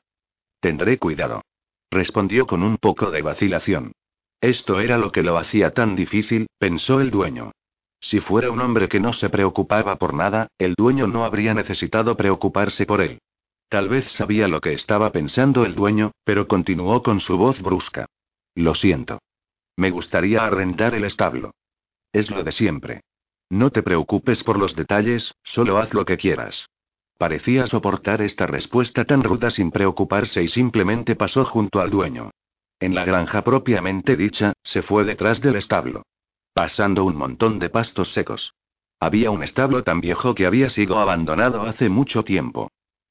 Tendré 0.61 0.99
cuidado. 0.99 1.43
Respondió 1.91 2.47
con 2.47 2.63
un 2.63 2.79
poco 2.79 3.11
de 3.11 3.21
vacilación. 3.21 3.93
Esto 4.41 4.81
era 4.81 4.97
lo 4.97 5.13
que 5.13 5.23
lo 5.23 5.37
hacía 5.37 5.73
tan 5.73 5.95
difícil, 5.95 6.47
pensó 6.59 7.01
el 7.01 7.11
dueño. 7.11 7.53
Si 8.01 8.21
fuera 8.21 8.51
un 8.51 8.61
hombre 8.61 8.89
que 8.89 8.99
no 8.99 9.13
se 9.13 9.29
preocupaba 9.29 9.97
por 9.97 10.15
nada, 10.15 10.49
el 10.57 10.75
dueño 10.75 11.07
no 11.07 11.27
habría 11.27 11.53
necesitado 11.53 12.17
preocuparse 12.17 12.87
por 12.87 13.03
él. 13.03 13.19
Tal 13.69 13.91
vez 13.91 14.11
sabía 14.13 14.49
lo 14.49 14.63
que 14.63 14.73
estaba 14.73 15.13
pensando 15.13 15.67
el 15.67 15.75
dueño, 15.75 16.13
pero 16.25 16.49
continuó 16.49 17.03
con 17.03 17.21
su 17.21 17.37
voz 17.37 17.61
brusca. 17.61 18.07
Lo 18.55 18.75
siento. 18.75 19.21
Me 19.77 19.91
gustaría 19.91 20.45
arrendar 20.45 20.95
el 20.95 21.05
establo. 21.05 21.53
Es 22.13 22.31
lo 22.31 22.43
de 22.43 22.53
siempre. 22.53 23.03
No 23.49 23.71
te 23.71 23.83
preocupes 23.83 24.45
por 24.45 24.59
los 24.59 24.77
detalles, 24.77 25.35
solo 25.43 25.79
haz 25.79 25.95
lo 25.95 26.05
que 26.05 26.17
quieras. 26.17 26.67
Parecía 27.19 27.67
soportar 27.67 28.23
esta 28.23 28.47
respuesta 28.47 29.05
tan 29.05 29.23
ruda 29.23 29.51
sin 29.51 29.71
preocuparse 29.71 30.43
y 30.43 30.49
simplemente 30.49 31.17
pasó 31.17 31.45
junto 31.45 31.81
al 31.81 31.91
dueño. 31.91 32.31
En 32.79 32.95
la 32.95 33.05
granja 33.05 33.43
propiamente 33.43 34.17
dicha, 34.17 34.55
se 34.63 34.83
fue 34.83 35.05
detrás 35.05 35.41
del 35.41 35.57
establo. 35.57 36.03
Pasando 36.55 37.05
un 37.05 37.17
montón 37.17 37.59
de 37.59 37.69
pastos 37.69 38.13
secos. 38.13 38.55
Había 38.99 39.31
un 39.31 39.43
establo 39.43 39.83
tan 39.83 40.01
viejo 40.01 40.35
que 40.35 40.47
había 40.47 40.71
sido 40.71 40.99
abandonado 40.99 41.63
hace 41.63 41.89
mucho 41.89 42.23
tiempo. 42.23 42.71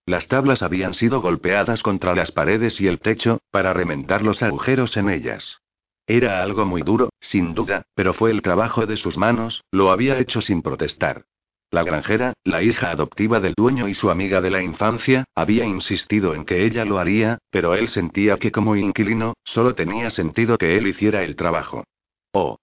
Las 0.09 0.27
tablas 0.27 0.63
habían 0.63 0.95
sido 0.95 1.21
golpeadas 1.21 1.83
contra 1.83 2.15
las 2.15 2.31
paredes 2.31 2.81
y 2.81 2.87
el 2.87 2.97
techo, 2.97 3.41
para 3.51 3.73
remendar 3.73 4.23
los 4.23 4.41
agujeros 4.41 4.97
en 4.97 5.07
ellas. 5.07 5.61
Era 6.07 6.41
algo 6.41 6.65
muy 6.65 6.81
duro, 6.81 7.11
sin 7.19 7.53
duda, 7.53 7.83
pero 7.93 8.15
fue 8.15 8.31
el 8.31 8.41
trabajo 8.41 8.87
de 8.87 8.97
sus 8.97 9.19
manos, 9.19 9.63
lo 9.69 9.91
había 9.91 10.17
hecho 10.17 10.41
sin 10.41 10.63
protestar. 10.63 11.25
La 11.69 11.83
granjera, 11.83 12.33
la 12.43 12.63
hija 12.63 12.89
adoptiva 12.89 13.39
del 13.39 13.53
dueño 13.55 13.87
y 13.87 13.93
su 13.93 14.09
amiga 14.09 14.41
de 14.41 14.49
la 14.49 14.63
infancia, 14.63 15.25
había 15.35 15.65
insistido 15.65 16.33
en 16.33 16.43
que 16.43 16.65
ella 16.65 16.85
lo 16.85 16.97
haría, 16.97 17.37
pero 17.51 17.75
él 17.75 17.87
sentía 17.87 18.37
que 18.37 18.51
como 18.51 18.75
inquilino, 18.75 19.35
solo 19.43 19.75
tenía 19.75 20.09
sentido 20.09 20.57
que 20.57 20.75
él 20.75 20.87
hiciera 20.87 21.21
el 21.21 21.35
trabajo. 21.35 21.83
Oh. 22.31 22.57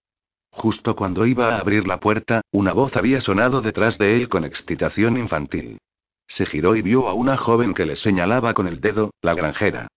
Justo 0.51 0.97
cuando 0.97 1.25
iba 1.25 1.55
a 1.55 1.61
abrir 1.61 1.87
la 1.87 2.01
puerta, 2.01 2.41
una 2.51 2.73
voz 2.73 2.97
había 2.97 3.21
sonado 3.21 3.61
detrás 3.61 3.99
de 3.99 4.17
él 4.17 4.29
con 4.29 4.45
excitación 4.45 5.17
infantil. 5.17 5.79
Se 6.27 6.47
giró 6.47 6.77
y 6.77 6.83
vio 6.83 7.09
a 7.09 7.15
una 7.15 7.37
joven 7.37 7.75
que 7.75 7.87
le 7.87 7.97
señalaba 7.97 8.55
con 8.55 8.67
el 8.67 8.81
dedo, 8.81 9.11
la 9.23 9.35
granjera. 9.35 9.89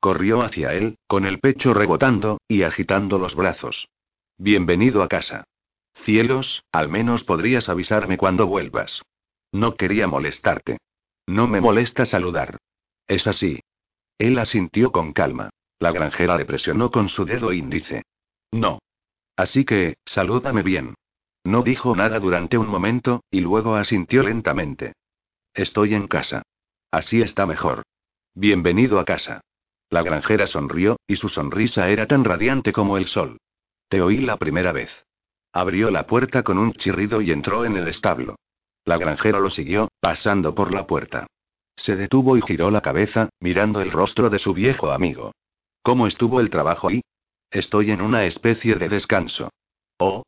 Corrió 0.00 0.42
hacia 0.42 0.74
él, 0.74 0.96
con 1.06 1.26
el 1.26 1.40
pecho 1.40 1.74
rebotando, 1.74 2.40
y 2.46 2.62
agitando 2.62 3.18
los 3.18 3.34
brazos. 3.34 3.88
Bienvenido 4.36 5.02
a 5.02 5.08
casa. 5.08 5.44
Cielos, 6.04 6.62
al 6.72 6.88
menos 6.88 7.24
podrías 7.24 7.68
avisarme 7.68 8.16
cuando 8.16 8.46
vuelvas. 8.46 9.02
No 9.52 9.76
quería 9.76 10.06
molestarte. 10.06 10.78
No 11.26 11.48
me 11.48 11.60
molesta 11.60 12.06
saludar. 12.06 12.58
Es 13.06 13.26
así. 13.26 13.60
Él 14.18 14.38
asintió 14.38 14.92
con 14.92 15.12
calma. 15.12 15.50
La 15.80 15.92
granjera 15.92 16.36
le 16.36 16.44
presionó 16.44 16.90
con 16.90 17.08
su 17.08 17.24
dedo 17.24 17.52
índice. 17.52 18.02
No. 18.52 18.80
Así 19.36 19.64
que, 19.64 19.96
salúdame 20.04 20.62
bien. 20.62 20.94
No 21.44 21.62
dijo 21.62 21.94
nada 21.94 22.18
durante 22.18 22.58
un 22.58 22.68
momento, 22.68 23.22
y 23.30 23.40
luego 23.40 23.76
asintió 23.76 24.22
lentamente. 24.22 24.94
Estoy 25.54 25.94
en 25.94 26.06
casa. 26.06 26.42
Así 26.90 27.20
está 27.20 27.46
mejor. 27.46 27.82
Bienvenido 28.34 28.98
a 29.00 29.04
casa. 29.04 29.40
La 29.90 30.02
granjera 30.02 30.46
sonrió, 30.46 30.98
y 31.06 31.16
su 31.16 31.28
sonrisa 31.28 31.88
era 31.88 32.06
tan 32.06 32.24
radiante 32.24 32.72
como 32.72 32.96
el 32.96 33.06
sol. 33.06 33.38
Te 33.88 34.02
oí 34.02 34.18
la 34.18 34.36
primera 34.36 34.72
vez. 34.72 35.04
Abrió 35.52 35.90
la 35.90 36.06
puerta 36.06 36.42
con 36.42 36.58
un 36.58 36.72
chirrido 36.72 37.20
y 37.20 37.32
entró 37.32 37.64
en 37.64 37.76
el 37.76 37.88
establo. 37.88 38.36
La 38.84 38.98
granjera 38.98 39.40
lo 39.40 39.50
siguió, 39.50 39.88
pasando 40.00 40.54
por 40.54 40.72
la 40.72 40.86
puerta. 40.86 41.26
Se 41.76 41.96
detuvo 41.96 42.36
y 42.36 42.42
giró 42.42 42.70
la 42.70 42.80
cabeza, 42.80 43.30
mirando 43.40 43.80
el 43.80 43.90
rostro 43.90 44.30
de 44.30 44.38
su 44.38 44.52
viejo 44.52 44.90
amigo. 44.90 45.32
¿Cómo 45.82 46.06
estuvo 46.06 46.40
el 46.40 46.50
trabajo 46.50 46.88
ahí? 46.88 47.02
Estoy 47.50 47.90
en 47.90 48.02
una 48.02 48.24
especie 48.24 48.74
de 48.74 48.88
descanso. 48.88 49.50
Oh. 49.98 50.22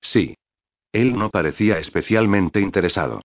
Sí. 0.00 0.34
Él 0.92 1.16
no 1.16 1.30
parecía 1.30 1.78
especialmente 1.78 2.60
interesado. 2.60 3.22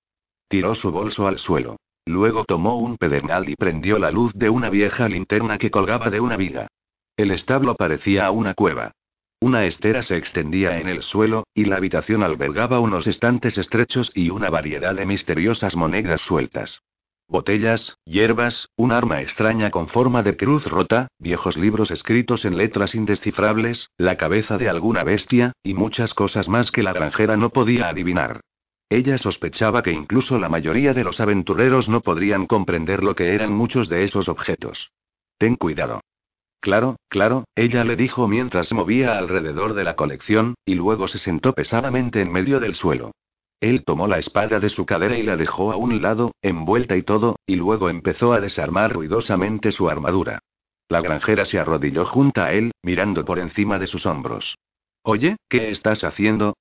Tiró 0.53 0.75
su 0.75 0.91
bolso 0.91 1.27
al 1.27 1.39
suelo. 1.39 1.77
Luego 2.05 2.45
tomó 2.45 2.77
un 2.77 2.97
pedernal 2.97 3.49
y 3.49 3.55
prendió 3.55 3.97
la 3.97 4.11
luz 4.11 4.33
de 4.35 4.51
una 4.51 4.69
vieja 4.69 5.09
linterna 5.09 5.57
que 5.57 5.71
colgaba 5.71 6.11
de 6.11 6.19
una 6.19 6.37
viga. 6.37 6.67
El 7.17 7.31
establo 7.31 7.73
parecía 7.73 8.29
una 8.29 8.53
cueva. 8.53 8.91
Una 9.41 9.65
estera 9.65 10.03
se 10.03 10.15
extendía 10.15 10.77
en 10.77 10.89
el 10.89 11.01
suelo, 11.01 11.47
y 11.55 11.65
la 11.65 11.77
habitación 11.77 12.21
albergaba 12.21 12.79
unos 12.79 13.07
estantes 13.07 13.57
estrechos 13.57 14.11
y 14.13 14.29
una 14.29 14.51
variedad 14.51 14.93
de 14.93 15.07
misteriosas 15.07 15.75
monedas 15.75 16.21
sueltas. 16.21 16.83
Botellas, 17.27 17.97
hierbas, 18.05 18.69
un 18.75 18.91
arma 18.91 19.23
extraña 19.23 19.71
con 19.71 19.87
forma 19.87 20.21
de 20.21 20.37
cruz 20.37 20.67
rota, 20.67 21.07
viejos 21.17 21.57
libros 21.57 21.89
escritos 21.89 22.45
en 22.45 22.57
letras 22.57 22.93
indescifrables, 22.93 23.89
la 23.97 24.17
cabeza 24.17 24.59
de 24.59 24.69
alguna 24.69 25.03
bestia, 25.03 25.53
y 25.63 25.73
muchas 25.73 26.13
cosas 26.13 26.47
más 26.47 26.69
que 26.69 26.83
la 26.83 26.93
granjera 26.93 27.37
no 27.37 27.49
podía 27.49 27.89
adivinar. 27.89 28.41
Ella 28.93 29.17
sospechaba 29.17 29.81
que 29.81 29.91
incluso 29.91 30.37
la 30.37 30.49
mayoría 30.49 30.93
de 30.93 31.03
los 31.03 31.19
aventureros 31.19 31.89
no 31.89 32.01
podrían 32.01 32.45
comprender 32.45 33.03
lo 33.03 33.15
que 33.15 33.33
eran 33.33 33.51
muchos 33.51 33.89
de 33.89 34.03
esos 34.03 34.29
objetos. 34.29 34.91
Ten 35.39 35.55
cuidado. 35.55 36.01
Claro, 36.59 36.97
claro, 37.09 37.45
ella 37.55 37.83
le 37.85 37.95
dijo 37.95 38.27
mientras 38.27 38.71
movía 38.71 39.17
alrededor 39.17 39.73
de 39.73 39.83
la 39.83 39.95
colección, 39.95 40.53
y 40.63 40.75
luego 40.75 41.07
se 41.07 41.17
sentó 41.17 41.53
pesadamente 41.53 42.21
en 42.21 42.31
medio 42.31 42.59
del 42.59 42.75
suelo. 42.75 43.13
Él 43.59 43.83
tomó 43.83 44.05
la 44.05 44.19
espada 44.19 44.59
de 44.59 44.69
su 44.69 44.85
cadera 44.85 45.17
y 45.17 45.23
la 45.23 45.37
dejó 45.37 45.71
a 45.71 45.75
un 45.75 45.99
lado, 45.99 46.33
envuelta 46.43 46.95
y 46.95 47.01
todo, 47.01 47.37
y 47.47 47.55
luego 47.55 47.89
empezó 47.89 48.31
a 48.31 48.41
desarmar 48.41 48.93
ruidosamente 48.93 49.71
su 49.71 49.89
armadura. 49.89 50.37
La 50.87 51.01
granjera 51.01 51.45
se 51.45 51.57
arrodilló 51.57 52.05
junto 52.05 52.41
a 52.43 52.53
él, 52.53 52.71
mirando 52.83 53.25
por 53.25 53.39
encima 53.39 53.79
de 53.79 53.87
sus 53.87 54.05
hombros. 54.05 54.55
Oye, 55.01 55.37
¿qué 55.49 55.71
estás 55.71 56.03
haciendo? 56.03 56.53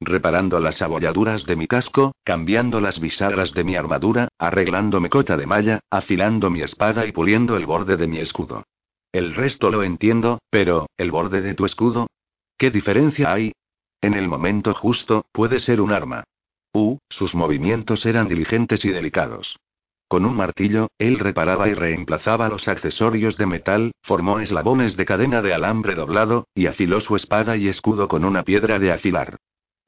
Reparando 0.00 0.60
las 0.60 0.82
abolladuras 0.82 1.44
de 1.44 1.56
mi 1.56 1.66
casco, 1.66 2.12
cambiando 2.24 2.80
las 2.80 3.00
bisagras 3.00 3.52
de 3.52 3.64
mi 3.64 3.76
armadura, 3.76 4.28
arreglando 4.38 5.00
mi 5.00 5.08
cota 5.08 5.36
de 5.36 5.46
malla, 5.46 5.80
afilando 5.90 6.50
mi 6.50 6.62
espada 6.62 7.06
y 7.06 7.12
puliendo 7.12 7.56
el 7.56 7.66
borde 7.66 7.96
de 7.96 8.06
mi 8.06 8.18
escudo. 8.18 8.64
El 9.12 9.34
resto 9.34 9.70
lo 9.70 9.82
entiendo, 9.82 10.38
pero, 10.50 10.86
¿el 10.96 11.10
borde 11.10 11.42
de 11.42 11.54
tu 11.54 11.66
escudo? 11.66 12.06
¿Qué 12.56 12.70
diferencia 12.70 13.32
hay? 13.32 13.52
En 14.00 14.14
el 14.14 14.28
momento 14.28 14.72
justo, 14.72 15.26
puede 15.32 15.60
ser 15.60 15.80
un 15.80 15.92
arma. 15.92 16.24
Uh, 16.72 16.98
sus 17.08 17.34
movimientos 17.34 18.06
eran 18.06 18.28
diligentes 18.28 18.84
y 18.84 18.90
delicados. 18.90 19.56
Con 20.08 20.24
un 20.24 20.36
martillo, 20.36 20.88
él 20.98 21.18
reparaba 21.18 21.68
y 21.68 21.74
reemplazaba 21.74 22.48
los 22.48 22.66
accesorios 22.68 23.36
de 23.36 23.46
metal, 23.46 23.92
formó 24.02 24.40
eslabones 24.40 24.96
de 24.96 25.04
cadena 25.04 25.42
de 25.42 25.54
alambre 25.54 25.94
doblado, 25.94 26.46
y 26.54 26.66
afiló 26.66 27.00
su 27.00 27.16
espada 27.16 27.56
y 27.56 27.68
escudo 27.68 28.08
con 28.08 28.24
una 28.24 28.42
piedra 28.42 28.78
de 28.78 28.92
afilar. 28.92 29.36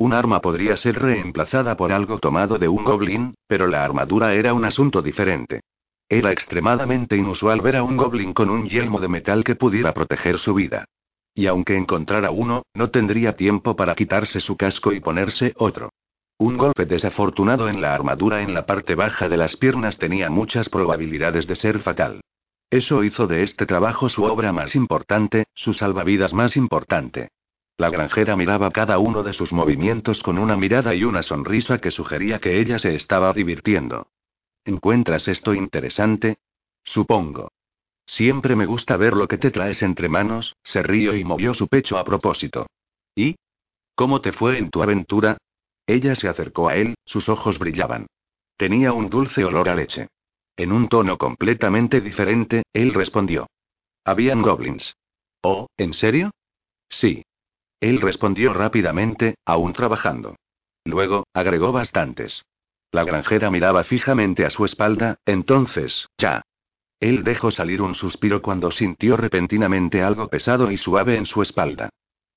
Un 0.02 0.12
arma 0.12 0.40
podría 0.40 0.76
ser 0.76 0.98
reemplazada 0.98 1.76
por 1.76 1.92
algo 1.92 2.18
tomado 2.18 2.58
de 2.58 2.66
un 2.66 2.82
goblin, 2.82 3.36
pero 3.46 3.68
la 3.68 3.84
armadura 3.84 4.34
era 4.34 4.52
un 4.52 4.64
asunto 4.64 5.00
diferente. 5.00 5.60
Era 6.08 6.32
extremadamente 6.32 7.16
inusual 7.16 7.60
ver 7.60 7.76
a 7.76 7.84
un 7.84 7.96
goblin 7.96 8.32
con 8.32 8.50
un 8.50 8.68
yelmo 8.68 8.98
de 8.98 9.06
metal 9.06 9.44
que 9.44 9.54
pudiera 9.54 9.94
proteger 9.94 10.40
su 10.40 10.54
vida. 10.54 10.86
Y 11.36 11.46
aunque 11.46 11.76
encontrara 11.76 12.32
uno, 12.32 12.64
no 12.74 12.90
tendría 12.90 13.36
tiempo 13.36 13.76
para 13.76 13.94
quitarse 13.94 14.40
su 14.40 14.56
casco 14.56 14.92
y 14.92 14.98
ponerse 14.98 15.52
otro. 15.56 15.90
Un 16.36 16.56
golpe 16.56 16.84
desafortunado 16.84 17.68
en 17.68 17.80
la 17.80 17.94
armadura 17.94 18.42
en 18.42 18.54
la 18.54 18.66
parte 18.66 18.96
baja 18.96 19.28
de 19.28 19.36
las 19.36 19.56
piernas 19.56 19.98
tenía 19.98 20.30
muchas 20.30 20.68
probabilidades 20.68 21.46
de 21.46 21.54
ser 21.54 21.78
fatal. 21.78 22.22
Eso 22.70 23.04
hizo 23.04 23.28
de 23.28 23.44
este 23.44 23.66
trabajo 23.66 24.08
su 24.08 24.24
obra 24.24 24.52
más 24.52 24.74
importante, 24.74 25.44
su 25.54 25.72
salvavidas 25.72 26.34
más 26.34 26.56
importante. 26.56 27.28
La 27.76 27.90
granjera 27.90 28.36
miraba 28.36 28.70
cada 28.70 28.98
uno 28.98 29.22
de 29.22 29.32
sus 29.32 29.52
movimientos 29.52 30.22
con 30.22 30.38
una 30.38 30.56
mirada 30.56 30.94
y 30.94 31.04
una 31.04 31.22
sonrisa 31.22 31.78
que 31.78 31.90
sugería 31.90 32.38
que 32.38 32.60
ella 32.60 32.78
se 32.78 32.94
estaba 32.94 33.32
divirtiendo. 33.32 34.08
¿Encuentras 34.64 35.26
esto 35.28 35.54
interesante? 35.54 36.38
Supongo. 36.84 37.50
Siempre 38.06 38.56
me 38.56 38.66
gusta 38.66 38.96
ver 38.96 39.14
lo 39.14 39.26
que 39.26 39.38
te 39.38 39.50
traes 39.50 39.82
entre 39.82 40.08
manos, 40.08 40.54
se 40.62 40.82
rió 40.82 41.16
y 41.16 41.24
movió 41.24 41.54
su 41.54 41.68
pecho 41.68 41.98
a 41.98 42.04
propósito. 42.04 42.66
¿Y? 43.14 43.36
¿Cómo 43.94 44.20
te 44.20 44.32
fue 44.32 44.58
en 44.58 44.70
tu 44.70 44.82
aventura? 44.82 45.38
Ella 45.86 46.14
se 46.14 46.28
acercó 46.28 46.68
a 46.68 46.76
él, 46.76 46.94
sus 47.04 47.28
ojos 47.28 47.58
brillaban. 47.58 48.06
Tenía 48.56 48.92
un 48.92 49.08
dulce 49.08 49.44
olor 49.44 49.68
a 49.68 49.74
leche. 49.74 50.08
En 50.56 50.72
un 50.72 50.88
tono 50.88 51.18
completamente 51.18 52.00
diferente, 52.00 52.62
él 52.72 52.94
respondió. 52.94 53.48
Habían 54.04 54.42
goblins. 54.42 54.94
Oh, 55.42 55.68
¿en 55.76 55.94
serio? 55.94 56.30
Sí. 56.88 57.24
Él 57.82 58.00
respondió 58.00 58.54
rápidamente, 58.54 59.34
aún 59.44 59.72
trabajando. 59.72 60.36
Luego, 60.84 61.26
agregó 61.34 61.72
bastantes. 61.72 62.44
La 62.92 63.02
granjera 63.02 63.50
miraba 63.50 63.82
fijamente 63.82 64.46
a 64.46 64.50
su 64.50 64.64
espalda, 64.64 65.16
entonces, 65.26 66.06
ya. 66.16 66.42
Él 67.00 67.24
dejó 67.24 67.50
salir 67.50 67.82
un 67.82 67.96
suspiro 67.96 68.40
cuando 68.40 68.70
sintió 68.70 69.16
repentinamente 69.16 70.00
algo 70.00 70.28
pesado 70.28 70.70
y 70.70 70.76
suave 70.76 71.16
en 71.16 71.26
su 71.26 71.42
espalda. 71.42 71.88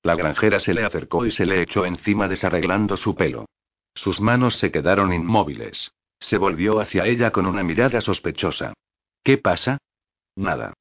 La 0.02 0.16
granjera 0.16 0.58
se 0.58 0.74
le 0.74 0.84
acercó 0.84 1.24
y 1.24 1.30
se 1.30 1.46
le 1.46 1.62
echó 1.62 1.86
encima 1.86 2.26
desarreglando 2.26 2.96
su 2.96 3.14
pelo. 3.14 3.46
Sus 3.94 4.20
manos 4.20 4.58
se 4.58 4.72
quedaron 4.72 5.12
inmóviles. 5.12 5.92
Se 6.18 6.38
volvió 6.38 6.80
hacia 6.80 7.06
ella 7.06 7.30
con 7.30 7.46
una 7.46 7.62
mirada 7.62 8.00
sospechosa. 8.00 8.74
¿Qué 9.22 9.38
pasa? 9.38 9.78
Nada. 10.34 10.74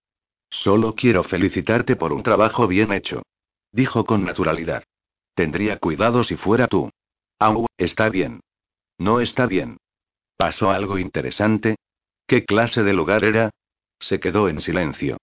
Solo 0.50 0.96
quiero 0.96 1.24
felicitarte 1.24 1.96
por 1.96 2.12
un 2.12 2.24
trabajo 2.24 2.68
bien 2.68 2.92
hecho. 2.92 3.22
Dijo 3.76 4.06
con 4.06 4.24
naturalidad. 4.24 4.86
Tendría 5.34 5.80
cuidado 5.80 6.24
si 6.24 6.38
fuera 6.38 6.70
tú. 6.70 6.92
Au, 7.40 7.66
está 7.76 8.08
bien. 8.08 8.40
No 8.98 9.20
está 9.20 9.48
bien. 9.48 9.76
¿Pasó 10.38 10.72
algo 10.72 10.98
interesante? 10.98 11.76
¿Qué 12.26 12.46
clase 12.46 12.84
de 12.84 12.94
lugar 12.94 13.26
era? 13.26 13.50
Se 14.00 14.22
quedó 14.22 14.48
en 14.48 14.62
silencio. 14.62 15.18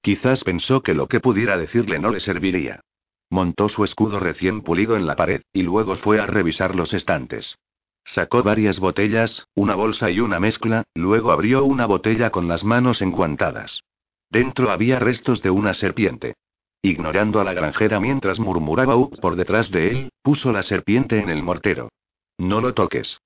Quizás 0.00 0.42
pensó 0.42 0.82
que 0.82 0.94
lo 0.94 1.06
que 1.06 1.20
pudiera 1.20 1.58
decirle 1.58 1.98
no 1.98 2.10
le 2.10 2.20
serviría. 2.20 2.80
Montó 3.28 3.68
su 3.68 3.84
escudo 3.84 4.18
recién 4.20 4.62
pulido 4.62 4.96
en 4.96 5.06
la 5.06 5.14
pared, 5.14 5.42
y 5.52 5.60
luego 5.60 5.94
fue 5.96 6.18
a 6.18 6.24
revisar 6.24 6.74
los 6.74 6.94
estantes. 6.94 7.58
Sacó 8.04 8.42
varias 8.42 8.78
botellas, 8.78 9.46
una 9.54 9.74
bolsa 9.74 10.10
y 10.10 10.20
una 10.20 10.40
mezcla, 10.40 10.84
luego 10.94 11.30
abrió 11.30 11.62
una 11.66 11.84
botella 11.84 12.30
con 12.30 12.48
las 12.48 12.64
manos 12.64 13.02
enguantadas. 13.02 13.82
Dentro 14.30 14.70
había 14.70 14.98
restos 14.98 15.42
de 15.42 15.50
una 15.50 15.74
serpiente. 15.74 16.36
Ignorando 16.88 17.38
a 17.38 17.44
la 17.44 17.52
granjera 17.52 18.00
mientras 18.00 18.40
murmuraba 18.40 18.96
Up 18.96 19.20
por 19.20 19.36
detrás 19.36 19.70
de 19.70 19.90
él, 19.90 20.12
puso 20.22 20.52
la 20.52 20.62
serpiente 20.62 21.20
en 21.20 21.28
el 21.28 21.42
mortero. 21.42 21.90
No 22.38 22.62
lo 22.62 22.72
toques. 22.72 23.20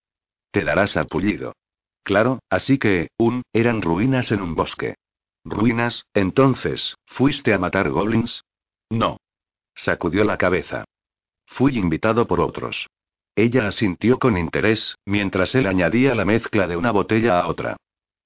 Te 0.50 0.64
darás 0.64 0.96
apullido. 0.96 1.54
Claro, 2.02 2.40
así 2.50 2.76
que, 2.78 3.10
un, 3.18 3.42
eran 3.52 3.80
ruinas 3.80 4.32
en 4.32 4.42
un 4.42 4.56
bosque. 4.56 4.96
¿Ruinas? 5.44 6.06
Entonces, 6.12 6.96
¿fuiste 7.06 7.54
a 7.54 7.58
matar 7.60 7.88
goblins? 7.90 8.42
No. 8.90 9.18
Sacudió 9.76 10.24
la 10.24 10.38
cabeza. 10.38 10.84
Fui 11.46 11.78
invitado 11.78 12.26
por 12.26 12.40
otros. 12.40 12.88
Ella 13.36 13.68
asintió 13.68 14.18
con 14.18 14.36
interés, 14.36 14.96
mientras 15.06 15.54
él 15.54 15.68
añadía 15.68 16.16
la 16.16 16.24
mezcla 16.24 16.66
de 16.66 16.76
una 16.76 16.90
botella 16.90 17.38
a 17.38 17.46
otra. 17.46 17.76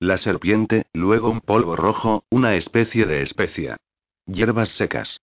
La 0.01 0.17
serpiente, 0.17 0.87
luego 0.95 1.29
un 1.29 1.43
polvo 1.43 1.77
rojo, 1.77 2.25
una 2.31 2.55
especie 2.55 3.05
de 3.05 3.21
especia. 3.21 3.77
Hierbas 4.25 4.71
secas. 4.71 5.21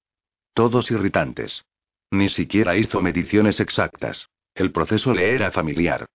Todos 0.54 0.92
irritantes. 0.92 1.66
Ni 2.12 2.30
siquiera 2.30 2.76
hizo 2.78 3.02
mediciones 3.02 3.60
exactas. 3.60 4.30
El 4.54 4.72
proceso 4.72 5.14
le 5.14 5.34
era 5.34 5.52
familiar. 5.52 6.06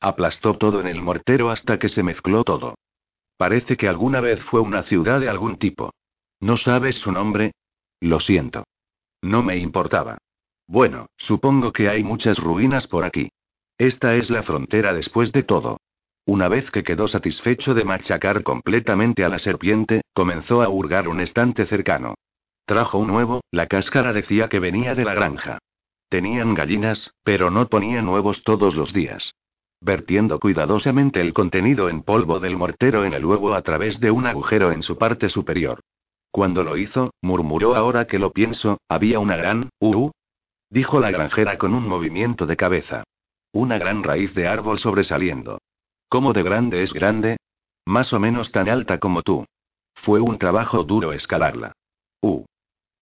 Aplastó 0.00 0.56
todo 0.56 0.80
en 0.80 0.86
el 0.86 1.02
mortero 1.02 1.50
hasta 1.50 1.78
que 1.78 1.88
se 1.88 2.04
mezcló 2.04 2.44
todo. 2.44 2.76
Parece 3.36 3.76
que 3.76 3.88
alguna 3.88 4.20
vez 4.20 4.42
fue 4.44 4.60
una 4.60 4.84
ciudad 4.84 5.20
de 5.20 5.28
algún 5.28 5.58
tipo. 5.58 5.92
¿No 6.40 6.56
sabes 6.56 6.96
su 6.96 7.10
nombre? 7.10 7.52
Lo 8.00 8.20
siento. 8.20 8.64
No 9.20 9.42
me 9.42 9.56
importaba. 9.56 10.18
Bueno, 10.68 11.06
supongo 11.16 11.72
que 11.72 11.88
hay 11.88 12.04
muchas 12.04 12.38
ruinas 12.38 12.86
por 12.86 13.04
aquí. 13.04 13.30
Esta 13.78 14.14
es 14.14 14.30
la 14.30 14.44
frontera 14.44 14.92
después 14.92 15.32
de 15.32 15.42
todo. 15.42 15.78
Una 16.24 16.48
vez 16.48 16.70
que 16.70 16.84
quedó 16.84 17.08
satisfecho 17.08 17.74
de 17.74 17.84
machacar 17.84 18.42
completamente 18.42 19.24
a 19.24 19.28
la 19.28 19.38
serpiente, 19.38 20.02
comenzó 20.12 20.62
a 20.62 20.68
hurgar 20.68 21.08
un 21.08 21.20
estante 21.20 21.64
cercano. 21.66 22.14
Trajo 22.68 22.98
un 22.98 23.08
huevo, 23.08 23.40
la 23.50 23.66
cáscara 23.66 24.12
decía 24.12 24.50
que 24.50 24.58
venía 24.58 24.94
de 24.94 25.06
la 25.06 25.14
granja. 25.14 25.56
Tenían 26.10 26.52
gallinas, 26.52 27.14
pero 27.22 27.50
no 27.50 27.66
ponían 27.66 28.06
huevos 28.06 28.42
todos 28.42 28.74
los 28.74 28.92
días. 28.92 29.34
Vertiendo 29.80 30.38
cuidadosamente 30.38 31.22
el 31.22 31.32
contenido 31.32 31.88
en 31.88 32.02
polvo 32.02 32.40
del 32.40 32.58
mortero 32.58 33.06
en 33.06 33.14
el 33.14 33.24
huevo 33.24 33.54
a 33.54 33.62
través 33.62 34.00
de 34.00 34.10
un 34.10 34.26
agujero 34.26 34.70
en 34.70 34.82
su 34.82 34.98
parte 34.98 35.30
superior. 35.30 35.80
Cuando 36.30 36.62
lo 36.62 36.76
hizo, 36.76 37.14
murmuró 37.22 37.74
ahora 37.74 38.06
que 38.06 38.18
lo 38.18 38.32
pienso, 38.32 38.76
había 38.86 39.18
una 39.18 39.36
gran, 39.36 39.70
uh, 39.80 40.10
dijo 40.68 41.00
la 41.00 41.10
granjera 41.10 41.56
con 41.56 41.72
un 41.72 41.88
movimiento 41.88 42.44
de 42.44 42.58
cabeza. 42.58 43.04
Una 43.50 43.78
gran 43.78 44.02
raíz 44.02 44.34
de 44.34 44.46
árbol 44.46 44.78
sobresaliendo. 44.78 45.56
¿Cómo 46.10 46.34
de 46.34 46.42
grande 46.42 46.82
es 46.82 46.92
grande? 46.92 47.38
Más 47.86 48.12
o 48.12 48.20
menos 48.20 48.52
tan 48.52 48.68
alta 48.68 48.98
como 48.98 49.22
tú. 49.22 49.46
Fue 49.94 50.20
un 50.20 50.36
trabajo 50.36 50.84
duro 50.84 51.14
escalarla. 51.14 51.72
Uh. 52.20 52.44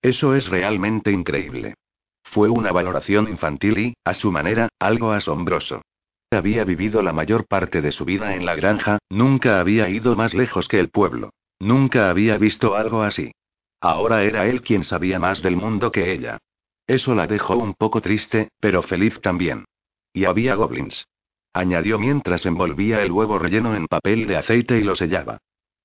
Eso 0.06 0.36
es 0.36 0.46
realmente 0.48 1.10
increíble. 1.10 1.74
Fue 2.22 2.48
una 2.48 2.70
valoración 2.70 3.28
infantil 3.28 3.78
y, 3.78 3.94
a 4.04 4.14
su 4.14 4.30
manera, 4.30 4.68
algo 4.78 5.10
asombroso. 5.10 5.82
Había 6.30 6.62
vivido 6.62 7.02
la 7.02 7.12
mayor 7.12 7.48
parte 7.48 7.82
de 7.82 7.90
su 7.90 8.04
vida 8.04 8.36
en 8.36 8.46
la 8.46 8.54
granja, 8.54 9.00
nunca 9.10 9.58
había 9.58 9.88
ido 9.88 10.14
más 10.14 10.32
lejos 10.32 10.68
que 10.68 10.78
el 10.78 10.90
pueblo. 10.90 11.30
Nunca 11.58 12.08
había 12.08 12.38
visto 12.38 12.76
algo 12.76 13.02
así. 13.02 13.32
Ahora 13.80 14.22
era 14.22 14.46
él 14.46 14.62
quien 14.62 14.84
sabía 14.84 15.18
más 15.18 15.42
del 15.42 15.56
mundo 15.56 15.90
que 15.90 16.12
ella. 16.12 16.38
Eso 16.86 17.16
la 17.16 17.26
dejó 17.26 17.56
un 17.56 17.74
poco 17.74 18.00
triste, 18.00 18.50
pero 18.60 18.82
feliz 18.82 19.20
también. 19.20 19.64
Y 20.12 20.26
había 20.26 20.54
goblins. 20.54 21.08
Añadió 21.52 21.98
mientras 21.98 22.46
envolvía 22.46 23.02
el 23.02 23.10
huevo 23.10 23.40
relleno 23.40 23.74
en 23.74 23.88
papel 23.88 24.28
de 24.28 24.36
aceite 24.36 24.78
y 24.78 24.84
lo 24.84 24.94
sellaba. 24.94 25.38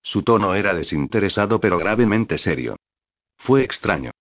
Su 0.03 0.21
tono 0.21 0.53
era 0.53 0.75
desinteresado 0.75 1.59
pero 1.59 1.79
gravemente 1.79 2.37
serio. 2.37 2.77
Fue 3.41 3.63
extraño. 3.63 4.11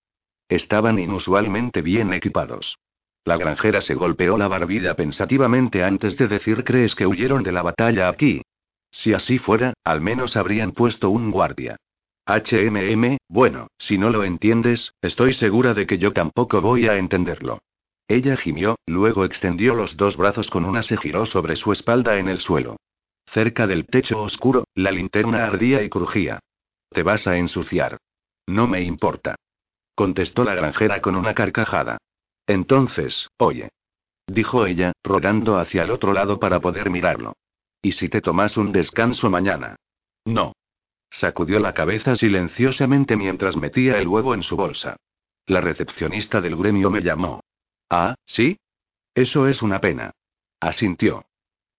Estaban 0.49 0.97
inusualmente 0.97 1.83
bien 1.83 2.11
equipados. 2.11 2.79
La 3.23 3.37
granjera 3.37 3.79
se 3.79 3.93
golpeó 3.93 4.35
la 4.35 4.47
barbilla 4.47 4.95
pensativamente 4.95 5.83
antes 5.83 6.17
de 6.17 6.27
decir 6.27 6.63
¿crees 6.63 6.95
que 6.95 7.05
huyeron 7.05 7.43
de 7.43 7.51
la 7.51 7.61
batalla 7.61 8.09
aquí? 8.09 8.41
Si 8.89 9.13
así 9.13 9.37
fuera, 9.37 9.73
al 9.83 10.01
menos 10.01 10.35
habrían 10.35 10.71
puesto 10.71 11.11
un 11.11 11.29
guardia. 11.29 11.77
HMM, 12.25 13.17
bueno, 13.27 13.67
si 13.77 13.99
no 13.99 14.09
lo 14.09 14.23
entiendes, 14.23 14.93
estoy 15.03 15.35
segura 15.35 15.75
de 15.75 15.85
que 15.85 15.99
yo 15.99 16.13
tampoco 16.13 16.59
voy 16.59 16.87
a 16.87 16.97
entenderlo. 16.97 17.59
Ella 18.07 18.35
gimió, 18.35 18.79
luego 18.87 19.23
extendió 19.23 19.75
los 19.75 19.97
dos 19.97 20.17
brazos 20.17 20.49
con 20.49 20.65
una 20.65 20.81
se 20.81 20.97
giró 20.97 21.27
sobre 21.27 21.57
su 21.57 21.71
espalda 21.71 22.17
en 22.17 22.27
el 22.27 22.39
suelo. 22.39 22.77
Cerca 23.27 23.67
del 23.67 23.85
techo 23.85 24.19
oscuro, 24.19 24.65
la 24.73 24.91
linterna 24.91 25.45
ardía 25.45 25.83
y 25.83 25.89
crujía. 25.89 26.39
Te 26.89 27.03
vas 27.03 27.27
a 27.27 27.37
ensuciar. 27.37 27.99
No 28.51 28.67
me 28.67 28.81
importa. 28.81 29.35
Contestó 29.95 30.43
la 30.43 30.53
granjera 30.53 31.01
con 31.01 31.15
una 31.15 31.33
carcajada. 31.33 31.99
Entonces, 32.45 33.29
oye. 33.37 33.69
Dijo 34.27 34.65
ella, 34.65 34.91
rodando 35.03 35.57
hacia 35.57 35.83
el 35.83 35.91
otro 35.91 36.11
lado 36.11 36.37
para 36.37 36.59
poder 36.59 36.89
mirarlo. 36.89 37.33
¿Y 37.81 37.93
si 37.93 38.09
te 38.09 38.19
tomas 38.19 38.57
un 38.57 38.73
descanso 38.73 39.29
mañana? 39.29 39.77
No. 40.25 40.51
Sacudió 41.09 41.59
la 41.59 41.73
cabeza 41.73 42.17
silenciosamente 42.17 43.15
mientras 43.15 43.55
metía 43.55 43.99
el 43.99 44.09
huevo 44.09 44.33
en 44.33 44.43
su 44.43 44.57
bolsa. 44.57 44.97
La 45.45 45.61
recepcionista 45.61 46.41
del 46.41 46.57
gremio 46.57 46.91
me 46.91 47.01
llamó. 47.01 47.39
Ah, 47.89 48.15
¿sí? 48.25 48.57
Eso 49.15 49.47
es 49.47 49.61
una 49.61 49.79
pena. 49.79 50.11
Asintió. 50.59 51.23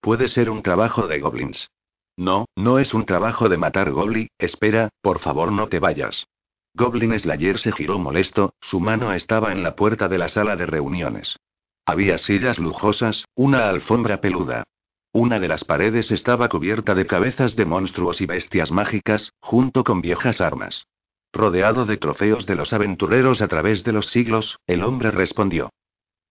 Puede 0.00 0.28
ser 0.28 0.48
un 0.48 0.62
trabajo 0.62 1.06
de 1.06 1.20
goblins. 1.20 1.68
No, 2.16 2.46
no 2.56 2.78
es 2.78 2.94
un 2.94 3.04
trabajo 3.04 3.50
de 3.50 3.58
matar 3.58 3.90
goblin. 3.90 4.28
Espera, 4.38 4.88
por 5.02 5.18
favor 5.18 5.52
no 5.52 5.68
te 5.68 5.78
vayas. 5.78 6.26
Goblin 6.74 7.18
Slayer 7.18 7.58
se 7.58 7.72
giró 7.72 7.98
molesto, 7.98 8.54
su 8.60 8.80
mano 8.80 9.12
estaba 9.12 9.52
en 9.52 9.62
la 9.62 9.76
puerta 9.76 10.08
de 10.08 10.18
la 10.18 10.28
sala 10.28 10.56
de 10.56 10.66
reuniones. 10.66 11.38
Había 11.84 12.18
sillas 12.18 12.58
lujosas, 12.58 13.24
una 13.34 13.68
alfombra 13.68 14.20
peluda, 14.20 14.64
una 15.14 15.38
de 15.38 15.48
las 15.48 15.64
paredes 15.64 16.10
estaba 16.10 16.48
cubierta 16.48 16.94
de 16.94 17.04
cabezas 17.04 17.54
de 17.54 17.66
monstruos 17.66 18.22
y 18.22 18.26
bestias 18.26 18.70
mágicas, 18.70 19.34
junto 19.40 19.84
con 19.84 20.00
viejas 20.00 20.40
armas. 20.40 20.86
Rodeado 21.34 21.84
de 21.84 21.98
trofeos 21.98 22.46
de 22.46 22.54
los 22.54 22.72
aventureros 22.72 23.42
a 23.42 23.48
través 23.48 23.84
de 23.84 23.92
los 23.92 24.06
siglos, 24.06 24.58
el 24.66 24.82
hombre 24.82 25.10
respondió. 25.10 25.70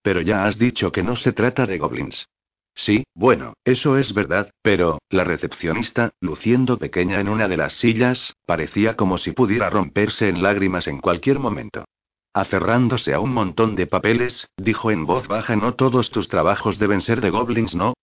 Pero 0.01 0.21
ya 0.21 0.45
has 0.45 0.57
dicho 0.57 0.91
que 0.91 1.03
no 1.03 1.15
se 1.15 1.31
trata 1.31 1.67
de 1.67 1.77
goblins. 1.77 2.27
Sí, 2.73 3.03
bueno, 3.13 3.53
eso 3.65 3.97
es 3.97 4.13
verdad, 4.13 4.51
pero, 4.61 4.99
la 5.09 5.23
recepcionista, 5.23 6.11
luciendo 6.19 6.77
pequeña 6.77 7.19
en 7.19 7.29
una 7.29 7.47
de 7.47 7.57
las 7.57 7.73
sillas, 7.73 8.35
parecía 8.45 8.95
como 8.95 9.17
si 9.17 9.31
pudiera 9.33 9.69
romperse 9.69 10.29
en 10.29 10.41
lágrimas 10.41 10.87
en 10.87 10.99
cualquier 10.99 11.39
momento. 11.39 11.85
Aferrándose 12.33 13.13
a 13.13 13.19
un 13.19 13.33
montón 13.33 13.75
de 13.75 13.87
papeles, 13.87 14.47
dijo 14.55 14.89
en 14.89 15.05
voz 15.05 15.27
baja: 15.27 15.55
No 15.57 15.73
todos 15.73 16.11
tus 16.11 16.29
trabajos 16.29 16.79
deben 16.79 17.01
ser 17.01 17.19
de 17.19 17.29
goblins, 17.29 17.75
¿no? 17.75 17.93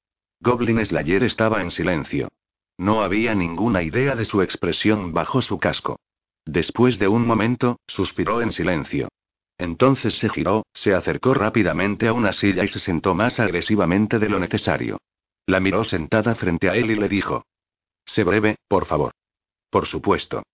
Goblin 0.41 0.85
Slayer 0.85 1.25
estaba 1.25 1.63
en 1.63 1.71
silencio. 1.71 2.29
No 2.77 3.03
había 3.03 3.35
ninguna 3.35 3.83
idea 3.83 4.15
de 4.15 4.25
su 4.25 4.43
expresión 4.43 5.13
bajo 5.13 5.41
su 5.43 5.59
casco. 5.59 5.99
Después 6.45 6.99
de 6.99 7.09
un 7.09 7.27
momento, 7.27 7.81
suspiró 7.87 8.41
en 8.43 8.53
silencio. 8.53 9.09
Entonces 9.59 10.17
se 10.19 10.29
giró, 10.29 10.65
se 10.73 10.95
acercó 10.95 11.35
rápidamente 11.35 12.07
a 12.07 12.13
una 12.13 12.33
silla 12.33 12.63
y 12.63 12.69
se 12.69 12.79
sentó 12.79 13.15
más 13.15 13.41
agresivamente 13.41 14.21
de 14.21 14.29
lo 14.29 14.39
necesario. 14.39 14.99
La 15.47 15.59
miró 15.59 15.85
sentada 15.85 16.37
frente 16.37 16.71
a 16.71 16.77
él 16.77 16.91
y 16.93 16.95
le 16.95 17.09
dijo. 17.09 17.45
Sé 18.05 18.23
breve, 18.23 18.57
por 18.69 18.87
favor. 18.87 19.13
Por 19.71 19.87
supuesto. 19.87 20.45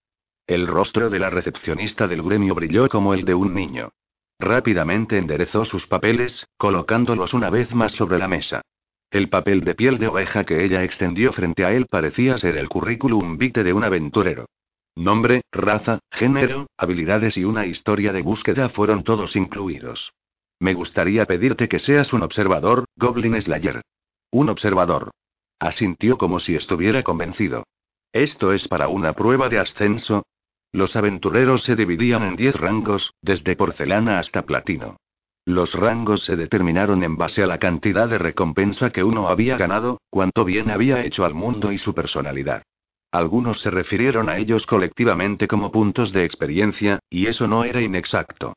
El 0.47 0.67
rostro 0.67 1.11
de 1.11 1.19
la 1.19 1.31
recepcionista 1.31 2.07
del 2.07 2.23
gremio 2.23 2.55
brilló 2.55 2.89
como 2.89 3.15
el 3.15 3.25
de 3.25 3.35
un 3.35 3.55
niño. 3.55 3.91
Rápidamente 4.39 5.19
enderezó 5.19 5.65
sus 5.65 5.87
papeles, 5.87 6.47
colocándolos 6.57 7.35
una 7.35 7.51
vez 7.51 7.75
más 7.75 7.93
sobre 7.93 8.19
la 8.19 8.29
mesa. 8.29 8.63
El 9.11 9.29
papel 9.29 9.61
de 9.63 9.75
piel 9.75 9.99
de 9.99 10.09
oveja 10.09 10.45
que 10.45 10.65
ella 10.65 10.83
extendió 10.83 11.33
frente 11.33 11.65
a 11.65 11.73
él 11.73 11.87
parecía 11.89 12.37
ser 12.37 12.57
el 12.57 12.69
currículum 12.69 13.39
vitae 13.39 13.63
de 13.63 13.73
un 13.73 13.85
aventurero. 13.85 14.47
Nombre, 14.97 15.43
raza, 15.51 15.99
género, 16.11 16.69
habilidades 16.77 17.37
y 17.37 17.45
una 17.45 17.67
historia 17.67 18.13
de 18.13 18.23
búsqueda 18.23 18.69
fueron 18.69 19.03
todos 19.03 19.35
incluidos. 19.35 20.13
Me 20.61 20.73
gustaría 20.73 21.27
pedirte 21.27 21.69
que 21.69 21.81
seas 21.81 22.13
un 22.13 22.23
observador, 22.23 22.85
Goblin 22.97 23.41
Slayer. 23.41 23.83
Un 24.31 24.49
observador. 24.51 25.11
Asintió 25.59 26.17
como 26.17 26.39
si 26.39 26.55
estuviera 26.55 27.03
convencido. 27.03 27.65
Esto 28.13 28.53
es 28.53 28.69
para 28.69 28.87
una 28.87 29.15
prueba 29.15 29.49
de 29.49 29.59
ascenso. 29.59 30.25
Los 30.71 30.95
aventureros 30.95 31.65
se 31.65 31.75
dividían 31.75 32.23
en 32.23 32.37
diez 32.37 32.55
rangos, 32.55 33.13
desde 33.21 33.57
porcelana 33.57 34.21
hasta 34.21 34.43
platino. 34.43 34.97
Los 35.45 35.75
rangos 35.75 36.25
se 36.25 36.37
determinaron 36.37 37.03
en 37.03 37.17
base 37.17 37.43
a 37.43 37.47
la 37.47 37.59
cantidad 37.59 38.09
de 38.09 38.19
recompensa 38.19 38.91
que 38.91 39.03
uno 39.03 39.29
había 39.29 39.57
ganado, 39.57 40.01
cuánto 40.09 40.45
bien 40.45 40.71
había 40.71 41.05
hecho 41.05 41.25
al 41.25 41.35
mundo 41.35 41.73
y 41.73 41.79
su 41.79 41.95
personalidad. 41.95 42.63
Algunos 43.15 43.61
se 43.61 43.71
refirieron 43.71 44.29
a 44.29 44.39
ellos 44.39 44.67
colectivamente 44.67 45.47
como 45.47 45.71
puntos 45.71 46.13
de 46.13 46.25
experiencia, 46.25 46.99
y 47.09 47.29
eso 47.29 47.47
no 47.47 47.63
era 47.63 47.81
inexacto. 47.81 48.55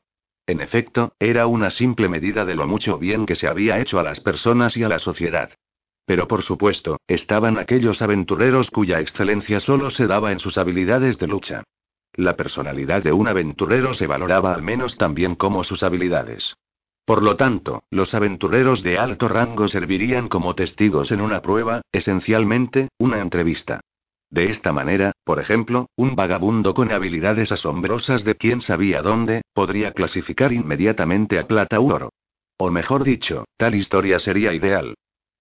En 0.48 0.60
efecto, 0.60 1.12
era 1.20 1.46
una 1.46 1.70
simple 1.70 2.08
medida 2.08 2.44
de 2.44 2.56
lo 2.56 2.66
mucho 2.66 2.98
bien 2.98 3.24
que 3.24 3.36
se 3.36 3.46
había 3.46 3.78
hecho 3.78 4.00
a 4.00 4.02
las 4.02 4.18
personas 4.18 4.76
y 4.76 4.82
a 4.82 4.88
la 4.88 4.98
sociedad. 4.98 5.52
Pero 6.06 6.26
por 6.26 6.42
supuesto, 6.42 6.96
estaban 7.06 7.56
aquellos 7.56 8.02
aventureros 8.02 8.72
cuya 8.72 8.98
excelencia 8.98 9.60
solo 9.60 9.90
se 9.90 10.08
daba 10.08 10.32
en 10.32 10.40
sus 10.40 10.58
habilidades 10.58 11.20
de 11.20 11.28
lucha. 11.28 11.62
La 12.14 12.34
personalidad 12.34 13.04
de 13.04 13.12
un 13.12 13.28
aventurero 13.28 13.94
se 13.94 14.08
valoraba 14.08 14.52
al 14.52 14.62
menos 14.62 14.96
tan 14.98 15.14
bien 15.14 15.36
como 15.36 15.62
sus 15.62 15.84
habilidades. 15.84 16.56
Por 17.04 17.22
lo 17.22 17.36
tanto, 17.36 17.84
los 17.90 18.12
aventureros 18.12 18.82
de 18.82 18.98
alto 18.98 19.28
rango 19.28 19.68
servirían 19.68 20.28
como 20.28 20.56
testigos 20.56 21.12
en 21.12 21.20
una 21.20 21.42
prueba, 21.42 21.82
esencialmente, 21.92 22.88
una 22.98 23.20
entrevista. 23.20 23.82
De 24.30 24.50
esta 24.50 24.72
manera, 24.72 25.12
por 25.24 25.40
ejemplo, 25.40 25.88
un 25.96 26.14
vagabundo 26.14 26.74
con 26.74 26.92
habilidades 26.92 27.50
asombrosas 27.50 28.24
de 28.24 28.34
quién 28.34 28.60
sabía 28.60 29.00
dónde, 29.00 29.42
podría 29.54 29.92
clasificar 29.92 30.52
inmediatamente 30.52 31.38
a 31.38 31.46
plata 31.46 31.80
u 31.80 31.90
oro. 31.90 32.10
O 32.58 32.70
mejor 32.70 33.04
dicho, 33.04 33.44
tal 33.56 33.74
historia 33.74 34.18
sería 34.18 34.52
ideal. 34.52 34.94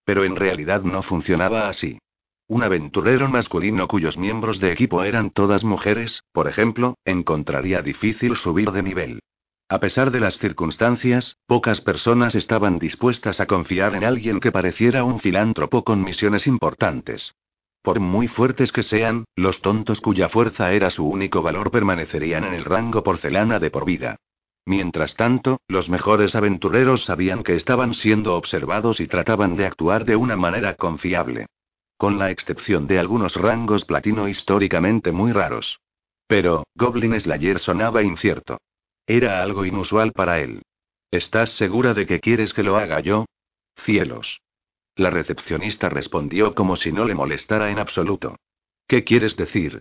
Pero 0.05 0.23
en 0.23 0.35
realidad 0.35 0.83
no 0.83 1.01
funcionaba 1.01 1.67
así. 1.67 1.99
Un 2.47 2.63
aventurero 2.63 3.27
masculino 3.27 3.89
cuyos 3.89 4.17
miembros 4.17 4.61
de 4.61 4.71
equipo 4.71 5.03
eran 5.03 5.31
todas 5.31 5.65
mujeres, 5.65 6.23
por 6.31 6.47
ejemplo, 6.47 6.95
encontraría 7.03 7.81
difícil 7.81 8.37
subir 8.37 8.71
de 8.71 8.83
nivel. 8.83 9.19
A 9.67 9.81
pesar 9.81 10.11
de 10.11 10.21
las 10.21 10.37
circunstancias, 10.37 11.35
pocas 11.45 11.81
personas 11.81 12.35
estaban 12.35 12.79
dispuestas 12.79 13.41
a 13.41 13.47
confiar 13.47 13.95
en 13.95 14.05
alguien 14.05 14.39
que 14.39 14.53
pareciera 14.53 15.03
un 15.03 15.19
filántropo 15.19 15.83
con 15.83 16.05
misiones 16.05 16.47
importantes. 16.47 17.33
Por 17.87 18.01
muy 18.01 18.27
fuertes 18.27 18.73
que 18.73 18.83
sean, 18.83 19.23
los 19.37 19.61
tontos 19.61 20.01
cuya 20.01 20.27
fuerza 20.27 20.73
era 20.73 20.89
su 20.89 21.07
único 21.07 21.41
valor 21.41 21.71
permanecerían 21.71 22.43
en 22.43 22.53
el 22.53 22.65
rango 22.65 23.01
porcelana 23.01 23.59
de 23.59 23.71
por 23.71 23.85
vida. 23.85 24.17
Mientras 24.65 25.15
tanto, 25.15 25.61
los 25.69 25.87
mejores 25.87 26.35
aventureros 26.35 27.05
sabían 27.05 27.43
que 27.45 27.55
estaban 27.55 27.93
siendo 27.93 28.35
observados 28.35 28.99
y 28.99 29.07
trataban 29.07 29.55
de 29.55 29.67
actuar 29.67 30.03
de 30.03 30.17
una 30.17 30.35
manera 30.35 30.73
confiable. 30.73 31.45
Con 31.95 32.19
la 32.19 32.29
excepción 32.29 32.87
de 32.87 32.99
algunos 32.99 33.37
rangos 33.37 33.85
platino 33.85 34.27
históricamente 34.27 35.13
muy 35.13 35.31
raros. 35.31 35.79
Pero, 36.27 36.65
Goblin 36.75 37.17
Slayer 37.17 37.57
sonaba 37.57 38.03
incierto. 38.03 38.57
Era 39.05 39.41
algo 39.41 39.63
inusual 39.63 40.11
para 40.11 40.41
él. 40.41 40.61
¿Estás 41.09 41.51
segura 41.51 41.93
de 41.93 42.05
que 42.05 42.19
quieres 42.19 42.53
que 42.53 42.63
lo 42.63 42.75
haga 42.75 42.99
yo? 42.99 43.27
Cielos. 43.77 44.41
La 44.97 45.11
recepcionista 45.11 45.89
respondió 45.89 46.55
como 46.55 46.75
si 46.75 46.91
no 46.91 47.05
le 47.05 47.13
molestara 47.13 47.69
en 47.69 47.77
absoluto. 47.77 48.35
¿Qué 48.87 49.03
quieres 49.03 49.37
decir? 49.37 49.79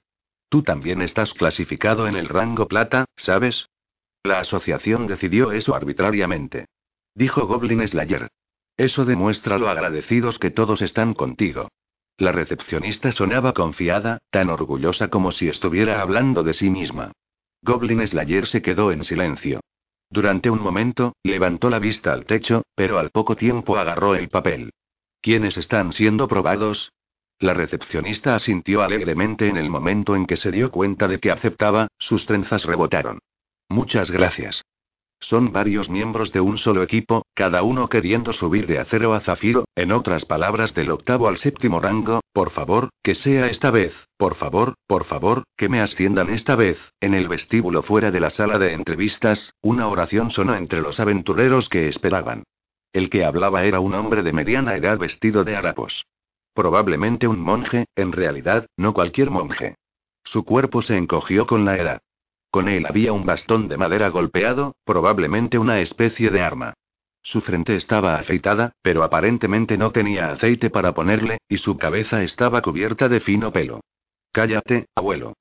Tú 0.50 0.62
también 0.62 1.00
estás 1.00 1.32
clasificado 1.32 2.06
en 2.06 2.16
el 2.16 2.28
rango 2.28 2.68
plata, 2.68 3.06
¿sabes? 3.16 3.70
La 4.22 4.40
asociación 4.40 5.06
decidió 5.06 5.52
eso 5.52 5.74
arbitrariamente. 5.74 6.66
Dijo 7.14 7.46
Goblin 7.46 7.86
Slayer. 7.88 8.28
Eso 8.76 9.06
demuestra 9.06 9.56
lo 9.56 9.70
agradecidos 9.70 10.38
que 10.38 10.50
todos 10.50 10.82
están 10.82 11.14
contigo. 11.14 11.70
La 12.18 12.32
recepcionista 12.32 13.10
sonaba 13.10 13.54
confiada, 13.54 14.18
tan 14.30 14.50
orgullosa 14.50 15.08
como 15.08 15.32
si 15.32 15.48
estuviera 15.48 16.02
hablando 16.02 16.42
de 16.42 16.52
sí 16.52 16.68
misma. 16.68 17.12
Goblin 17.62 18.06
Slayer 18.06 18.46
se 18.46 18.60
quedó 18.60 18.92
en 18.92 19.02
silencio. 19.02 19.60
Durante 20.10 20.50
un 20.50 20.60
momento, 20.60 21.16
levantó 21.22 21.70
la 21.70 21.78
vista 21.78 22.12
al 22.12 22.26
techo, 22.26 22.64
pero 22.74 22.98
al 22.98 23.10
poco 23.10 23.34
tiempo 23.34 23.78
agarró 23.78 24.14
el 24.14 24.28
papel. 24.28 24.72
¿Quiénes 25.20 25.56
están 25.56 25.92
siendo 25.92 26.28
probados? 26.28 26.92
La 27.38 27.52
recepcionista 27.52 28.34
asintió 28.34 28.82
alegremente 28.82 29.48
en 29.48 29.56
el 29.56 29.68
momento 29.68 30.16
en 30.16 30.26
que 30.26 30.36
se 30.36 30.50
dio 30.50 30.70
cuenta 30.70 31.06
de 31.08 31.20
que 31.20 31.30
aceptaba, 31.30 31.88
sus 31.98 32.24
trenzas 32.24 32.64
rebotaron. 32.64 33.18
Muchas 33.68 34.10
gracias. 34.10 34.62
Son 35.18 35.50
varios 35.50 35.88
miembros 35.88 36.30
de 36.32 36.40
un 36.40 36.58
solo 36.58 36.82
equipo, 36.82 37.24
cada 37.34 37.62
uno 37.62 37.88
queriendo 37.88 38.32
subir 38.32 38.66
de 38.66 38.78
acero 38.78 39.14
a 39.14 39.20
zafiro, 39.20 39.64
en 39.74 39.92
otras 39.92 40.26
palabras 40.26 40.74
del 40.74 40.90
octavo 40.90 41.26
al 41.26 41.38
séptimo 41.38 41.80
rango, 41.80 42.20
por 42.32 42.50
favor, 42.50 42.90
que 43.02 43.14
sea 43.14 43.46
esta 43.48 43.70
vez, 43.70 43.94
por 44.18 44.34
favor, 44.34 44.74
por 44.86 45.04
favor, 45.04 45.44
que 45.56 45.68
me 45.68 45.80
asciendan 45.80 46.30
esta 46.30 46.54
vez. 46.54 46.78
En 47.00 47.14
el 47.14 47.28
vestíbulo 47.28 47.82
fuera 47.82 48.10
de 48.10 48.20
la 48.20 48.30
sala 48.30 48.58
de 48.58 48.74
entrevistas, 48.74 49.54
una 49.62 49.88
oración 49.88 50.30
sonó 50.30 50.54
entre 50.54 50.82
los 50.82 51.00
aventureros 51.00 51.68
que 51.68 51.88
esperaban. 51.88 52.44
El 52.96 53.10
que 53.10 53.26
hablaba 53.26 53.64
era 53.64 53.78
un 53.78 53.92
hombre 53.92 54.22
de 54.22 54.32
mediana 54.32 54.74
edad 54.74 54.96
vestido 54.96 55.44
de 55.44 55.54
harapos. 55.54 56.06
Probablemente 56.54 57.28
un 57.28 57.40
monje, 57.40 57.84
en 57.94 58.10
realidad, 58.10 58.68
no 58.78 58.94
cualquier 58.94 59.28
monje. 59.28 59.74
Su 60.24 60.46
cuerpo 60.46 60.80
se 60.80 60.96
encogió 60.96 61.46
con 61.46 61.66
la 61.66 61.76
edad. 61.76 62.00
Con 62.50 62.70
él 62.70 62.86
había 62.86 63.12
un 63.12 63.26
bastón 63.26 63.68
de 63.68 63.76
madera 63.76 64.08
golpeado, 64.08 64.76
probablemente 64.84 65.58
una 65.58 65.78
especie 65.80 66.30
de 66.30 66.40
arma. 66.40 66.72
Su 67.22 67.42
frente 67.42 67.76
estaba 67.76 68.16
afeitada, 68.16 68.72
pero 68.80 69.04
aparentemente 69.04 69.76
no 69.76 69.90
tenía 69.90 70.30
aceite 70.30 70.70
para 70.70 70.94
ponerle, 70.94 71.36
y 71.50 71.58
su 71.58 71.76
cabeza 71.76 72.22
estaba 72.22 72.62
cubierta 72.62 73.10
de 73.10 73.20
fino 73.20 73.52
pelo. 73.52 73.80
Cállate, 74.32 74.86
abuelo. 74.94 75.34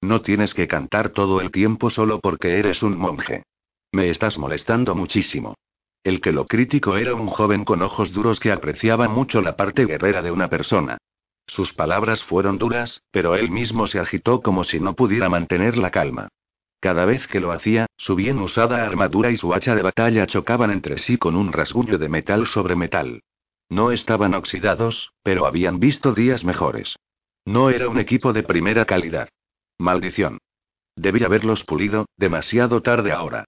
No 0.00 0.22
tienes 0.22 0.54
que 0.54 0.66
cantar 0.66 1.10
todo 1.10 1.40
el 1.40 1.52
tiempo 1.52 1.88
solo 1.88 2.18
porque 2.18 2.58
eres 2.58 2.82
un 2.82 2.98
monje. 2.98 3.44
Me 3.92 4.10
estás 4.10 4.38
molestando 4.38 4.96
muchísimo. 4.96 5.54
El 6.06 6.20
que 6.20 6.30
lo 6.30 6.46
crítico 6.46 6.96
era 6.96 7.16
un 7.16 7.26
joven 7.26 7.64
con 7.64 7.82
ojos 7.82 8.12
duros 8.12 8.38
que 8.38 8.52
apreciaba 8.52 9.08
mucho 9.08 9.42
la 9.42 9.56
parte 9.56 9.86
guerrera 9.86 10.22
de 10.22 10.30
una 10.30 10.48
persona. 10.48 10.98
Sus 11.48 11.72
palabras 11.72 12.22
fueron 12.22 12.58
duras, 12.58 13.02
pero 13.10 13.34
él 13.34 13.50
mismo 13.50 13.88
se 13.88 13.98
agitó 13.98 14.40
como 14.40 14.62
si 14.62 14.78
no 14.78 14.94
pudiera 14.94 15.28
mantener 15.28 15.76
la 15.76 15.90
calma. 15.90 16.28
Cada 16.78 17.06
vez 17.06 17.26
que 17.26 17.40
lo 17.40 17.50
hacía, 17.50 17.86
su 17.96 18.14
bien 18.14 18.38
usada 18.38 18.86
armadura 18.86 19.32
y 19.32 19.36
su 19.36 19.52
hacha 19.52 19.74
de 19.74 19.82
batalla 19.82 20.28
chocaban 20.28 20.70
entre 20.70 20.98
sí 20.98 21.18
con 21.18 21.34
un 21.34 21.52
rasguño 21.52 21.98
de 21.98 22.08
metal 22.08 22.46
sobre 22.46 22.76
metal. 22.76 23.24
No 23.68 23.90
estaban 23.90 24.34
oxidados, 24.34 25.10
pero 25.24 25.44
habían 25.44 25.80
visto 25.80 26.12
días 26.12 26.44
mejores. 26.44 26.94
No 27.44 27.68
era 27.68 27.88
un 27.88 27.98
equipo 27.98 28.32
de 28.32 28.44
primera 28.44 28.84
calidad. 28.84 29.28
Maldición. 29.76 30.38
Debí 30.94 31.24
haberlos 31.24 31.64
pulido, 31.64 32.06
demasiado 32.16 32.80
tarde 32.80 33.10
ahora. 33.10 33.44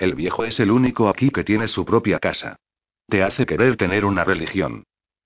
El 0.00 0.14
viejo 0.14 0.44
es 0.46 0.58
el 0.60 0.70
único 0.70 1.10
aquí 1.10 1.28
que 1.28 1.44
tiene 1.44 1.68
su 1.68 1.84
propia 1.84 2.18
casa. 2.18 2.56
Te 3.06 3.22
hace 3.22 3.44
querer 3.44 3.76
tener 3.76 4.06
una 4.06 4.24
religión. 4.24 4.84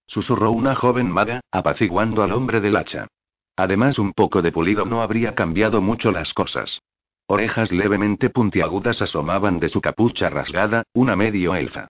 Susurró 0.08 0.50
una 0.50 0.74
joven 0.74 1.08
maga, 1.08 1.42
apaciguando 1.52 2.24
al 2.24 2.32
hombre 2.32 2.60
del 2.60 2.74
hacha. 2.74 3.06
Además, 3.54 4.00
un 4.00 4.12
poco 4.12 4.42
de 4.42 4.50
pulido 4.50 4.84
no 4.84 5.00
habría 5.00 5.36
cambiado 5.36 5.80
mucho 5.80 6.10
las 6.10 6.34
cosas. 6.34 6.80
Orejas 7.28 7.70
levemente 7.70 8.30
puntiagudas 8.30 9.00
asomaban 9.00 9.60
de 9.60 9.68
su 9.68 9.80
capucha 9.80 10.28
rasgada, 10.28 10.82
una 10.92 11.14
medio 11.14 11.54
elfa. 11.54 11.86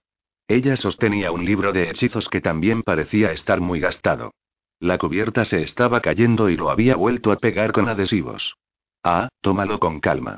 Ella 0.47 0.75
sostenía 0.75 1.31
un 1.31 1.43
libro 1.43 1.73
de 1.73 1.89
hechizos 1.89 2.29
que 2.29 2.39
también 2.39 2.83
parecía 2.83 3.31
estar 3.31 3.61
muy 3.61 3.79
gastado. 3.79 4.31
La 4.79 4.99
cubierta 4.99 5.43
se 5.43 5.63
estaba 5.63 6.01
cayendo 6.01 6.51
y 6.51 6.55
lo 6.55 6.69
había 6.69 6.95
vuelto 6.95 7.31
a 7.31 7.37
pegar 7.37 7.71
con 7.71 7.89
adhesivos. 7.89 8.55
Ah, 9.03 9.29
tómalo 9.41 9.79
con 9.79 9.99
calma. 9.99 10.37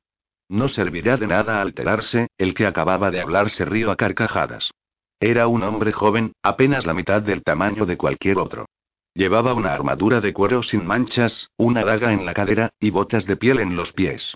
No 0.50 0.68
servirá 0.68 1.18
de 1.18 1.28
nada 1.28 1.62
alterarse, 1.62 2.28
el 2.38 2.54
que 2.54 2.66
acababa 2.66 3.12
de 3.12 3.22
hablar 3.22 3.50
se 3.50 3.66
rió 3.66 3.91
a 3.91 3.95
carcajadas. 3.95 4.72
Era 5.20 5.48
un 5.48 5.64
hombre 5.64 5.91
joven, 5.91 6.34
apenas 6.43 6.86
la 6.86 6.93
mitad 6.93 7.22
del 7.22 7.43
tamaño 7.43 7.86
de 7.86 7.98
cualquier 7.98 8.38
otro. 8.38 8.66
Llevaba 9.14 9.56
una 9.56 9.74
armadura 9.74 10.22
de 10.22 10.32
cuero 10.32 10.62
sin 10.62 10.86
manchas, 10.86 11.50
una 11.58 11.84
daga 11.84 12.14
en 12.14 12.26
la 12.26 12.34
cadera, 12.34 12.70
y 12.80 12.91
botas 12.91 13.26
de 13.26 13.36
piel 13.36 13.60
en 13.60 13.76
los 13.76 13.91
pies. 13.91 14.36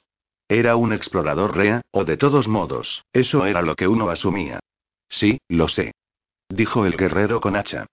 Era 0.49 0.75
un 0.75 0.91
explorador 0.91 1.55
rea, 1.55 1.81
o 1.91 2.03
de 2.03 2.17
todos 2.17 2.47
modos, 2.47 3.05
eso 3.13 3.45
era 3.45 3.61
lo 3.61 3.75
que 3.75 3.87
uno 3.87 4.09
asumía. 4.09 4.59
Sí, 5.07 5.39
lo 5.47 5.67
sé. 5.67 5.93
Dijo 6.49 6.85
el 6.85 6.97
guerrero 6.97 7.39
con 7.39 7.55
hacha. 7.55 7.85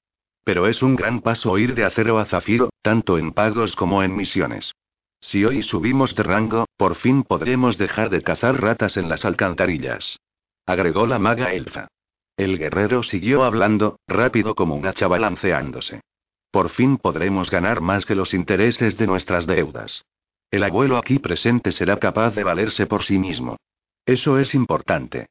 Pero 0.44 0.66
es 0.66 0.82
un 0.82 0.96
gran 0.96 1.20
paso 1.20 1.58
ir 1.58 1.74
de 1.74 1.84
acero 1.84 2.18
a 2.18 2.24
zafiro, 2.24 2.70
tanto 2.80 3.18
en 3.18 3.32
pagos 3.32 3.76
como 3.76 4.02
en 4.02 4.16
misiones. 4.16 4.72
Si 5.20 5.44
hoy 5.44 5.62
subimos 5.62 6.14
de 6.14 6.22
rango, 6.22 6.66
por 6.76 6.94
fin 6.94 7.22
podremos 7.22 7.76
dejar 7.76 8.10
de 8.10 8.22
cazar 8.22 8.60
ratas 8.60 8.96
en 8.96 9.08
las 9.08 9.24
alcantarillas. 9.24 10.18
Agregó 10.66 11.06
la 11.06 11.18
maga 11.18 11.52
elfa. 11.52 11.88
El 12.36 12.58
guerrero 12.58 13.02
siguió 13.02 13.42
hablando, 13.42 13.98
rápido 14.06 14.54
como 14.54 14.76
un 14.76 14.86
hacha 14.86 15.08
balanceándose. 15.08 16.00
Por 16.50 16.70
fin 16.70 16.96
podremos 16.96 17.50
ganar 17.50 17.80
más 17.80 18.06
que 18.06 18.14
los 18.14 18.32
intereses 18.32 18.96
de 18.96 19.06
nuestras 19.06 19.46
deudas. 19.46 20.04
El 20.50 20.62
abuelo 20.62 20.96
aquí 20.96 21.18
presente 21.18 21.72
será 21.72 21.98
capaz 21.98 22.34
de 22.34 22.44
valerse 22.44 22.86
por 22.86 23.02
sí 23.02 23.18
mismo. 23.18 23.56
Eso 24.06 24.38
es 24.38 24.54
importante. 24.54 25.26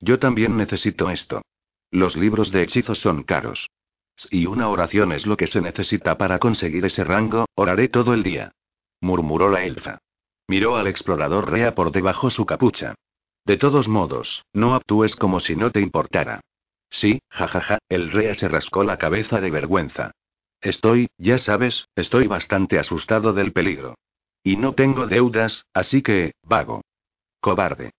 Yo 0.00 0.18
también 0.18 0.56
necesito 0.56 1.10
esto. 1.10 1.42
Los 1.90 2.16
libros 2.16 2.50
de 2.52 2.62
hechizos 2.62 2.98
son 3.00 3.22
caros. 3.22 3.68
Si 4.16 4.46
una 4.46 4.68
oración 4.68 5.12
es 5.12 5.26
lo 5.26 5.36
que 5.36 5.46
se 5.46 5.60
necesita 5.60 6.16
para 6.16 6.38
conseguir 6.38 6.84
ese 6.86 7.04
rango, 7.04 7.46
oraré 7.54 7.88
todo 7.88 8.14
el 8.14 8.22
día. 8.22 8.52
Murmuró 9.02 9.50
la 9.50 9.64
elfa. 9.64 9.98
Miró 10.48 10.76
al 10.76 10.86
explorador 10.86 11.50
Rea 11.50 11.74
por 11.74 11.92
debajo 11.92 12.30
su 12.30 12.46
capucha. 12.46 12.94
De 13.44 13.56
todos 13.56 13.88
modos, 13.88 14.44
no 14.52 14.74
actúes 14.74 15.16
como 15.16 15.40
si 15.40 15.56
no 15.56 15.72
te 15.72 15.80
importara. 15.80 16.40
Sí, 16.88 17.20
jajaja, 17.28 17.78
el 17.88 18.12
Rea 18.12 18.34
se 18.34 18.46
rascó 18.48 18.84
la 18.84 18.98
cabeza 18.98 19.40
de 19.40 19.50
vergüenza. 19.50 20.12
Estoy, 20.60 21.08
ya 21.18 21.38
sabes, 21.38 21.88
estoy 21.96 22.28
bastante 22.28 22.78
asustado 22.78 23.32
del 23.32 23.52
peligro. 23.52 23.96
Y 24.44 24.56
no 24.56 24.74
tengo 24.74 25.08
deudas, 25.08 25.66
así 25.74 26.02
que, 26.02 26.34
vago. 26.44 26.82
Cobarde. 27.40 27.90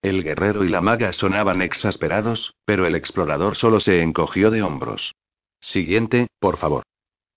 El 0.00 0.22
guerrero 0.22 0.64
y 0.64 0.68
la 0.68 0.80
maga 0.80 1.12
sonaban 1.12 1.60
exasperados, 1.60 2.54
pero 2.64 2.86
el 2.86 2.94
explorador 2.94 3.56
solo 3.56 3.80
se 3.80 4.00
encogió 4.00 4.50
de 4.50 4.62
hombros. 4.62 5.14
Siguiente, 5.60 6.28
por 6.38 6.56
favor. 6.56 6.84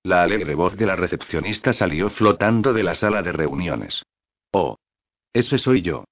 La 0.04 0.24
alegre 0.24 0.56
voz 0.56 0.78
de 0.78 0.86
la 0.86 0.96
recepcionista 0.96 1.74
salió 1.74 2.10
flotando 2.10 2.72
de 2.72 2.84
la 2.84 2.96
sala 2.96 3.22
de 3.22 3.34
reuniones. 3.34 4.04
Oh. 4.52 4.78
Ese 5.34 5.58
soy 5.58 5.82
yo. 5.82 6.06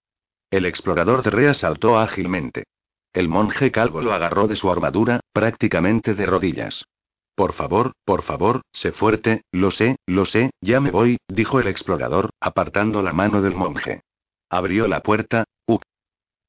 El 0.52 0.66
explorador 0.66 1.24
de 1.24 1.30
Rea 1.30 1.54
saltó 1.54 1.98
ágilmente. 1.98 2.66
El 3.14 3.30
monje 3.30 3.72
calvo 3.72 4.02
lo 4.02 4.14
agarró 4.14 4.48
de 4.48 4.58
su 4.58 4.70
armadura, 4.70 5.22
prácticamente 5.34 6.14
de 6.14 6.26
rodillas. 6.26 6.86
Por 7.34 7.54
favor, 7.54 7.94
por 8.04 8.24
favor, 8.24 8.62
sé 8.74 8.92
fuerte, 8.92 9.44
lo 9.52 9.72
sé, 9.72 9.96
lo 10.06 10.26
sé, 10.26 10.52
ya 10.60 10.82
me 10.82 10.92
voy, 10.92 11.18
dijo 11.28 11.60
el 11.60 11.68
explorador, 11.68 12.32
apartando 12.40 13.02
la 13.02 13.14
mano 13.14 13.42
del 13.42 13.56
monje. 13.56 14.02
Abrió 14.50 14.88
la 14.88 15.02
puerta, 15.02 15.46
¡up! 15.66 15.82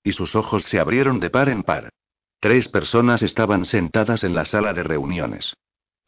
Y 0.02 0.12
sus 0.12 0.34
ojos 0.34 0.64
se 0.64 0.80
abrieron 0.80 1.20
de 1.20 1.30
par 1.30 1.48
en 1.48 1.62
par. 1.62 1.90
Tres 2.40 2.68
personas 2.68 3.22
estaban 3.22 3.64
sentadas 3.64 4.24
en 4.24 4.34
la 4.34 4.44
sala 4.44 4.72
de 4.72 4.82
reuniones. 4.82 5.54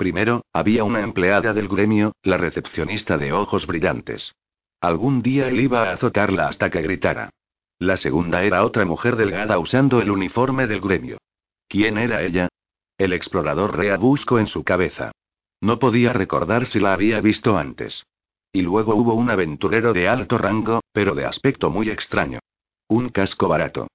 Primero, 0.01 0.47
había 0.55 0.83
una 0.85 1.03
empleada 1.03 1.53
del 1.53 1.69
gremio, 1.69 2.13
la 2.23 2.39
recepcionista 2.39 3.19
de 3.19 3.35
ojos 3.35 3.67
brillantes. 3.67 4.35
Algún 4.81 5.21
día 5.21 5.49
él 5.49 5.61
iba 5.61 5.83
a 5.83 5.93
azotarla 5.93 6.49
hasta 6.49 6.71
que 6.71 6.81
gritara. 6.81 7.29
La 7.79 7.99
segunda 7.99 8.43
era 8.43 8.65
otra 8.65 8.87
mujer 8.87 9.17
delgada 9.17 9.59
usando 9.59 10.01
el 10.01 10.11
uniforme 10.11 10.67
del 10.67 10.81
gremio. 10.81 11.19
¿Quién 11.69 11.99
era 11.99 12.23
ella? 12.23 12.49
El 12.97 13.13
explorador 13.13 13.77
Rea 13.77 13.99
buscó 13.99 14.39
en 14.39 14.47
su 14.47 14.65
cabeza. 14.65 15.13
No 15.61 15.79
podía 15.79 16.15
recordar 16.15 16.65
si 16.65 16.81
la 16.81 16.95
había 16.95 17.21
visto 17.21 17.59
antes. 17.59 18.07
Y 18.55 18.63
luego 18.63 18.95
hubo 18.95 19.13
un 19.13 19.29
aventurero 19.29 19.93
de 19.93 20.09
alto 20.09 20.39
rango, 20.39 20.81
pero 20.95 21.15
de 21.15 21.27
aspecto 21.27 21.69
muy 21.69 21.91
extraño. 21.91 22.39
Un 22.89 23.11
casco 23.11 23.49
barato. 23.49 23.89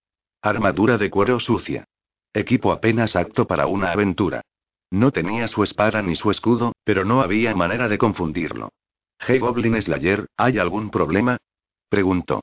Armadura 0.43 0.99
de 0.99 1.09
cuero 1.09 1.39
sucia. 1.39 1.85
Equipo 2.31 2.71
apenas 2.71 3.15
apto 3.15 3.47
para 3.47 3.65
una 3.65 3.91
aventura. 3.91 4.43
No 4.91 5.11
tenía 5.11 5.47
su 5.47 5.63
espada 5.63 6.01
ni 6.01 6.15
su 6.15 6.31
escudo, 6.31 6.73
pero 6.83 7.05
no 7.05 7.21
había 7.21 7.55
manera 7.55 7.87
de 7.87 7.97
confundirlo. 7.97 8.69
G. 9.19 9.39
Goblin 9.39 9.81
Slayer, 9.81 10.27
¿hay 10.37 10.57
algún 10.57 10.89
problema? 10.89 11.37
preguntó. 11.89 12.41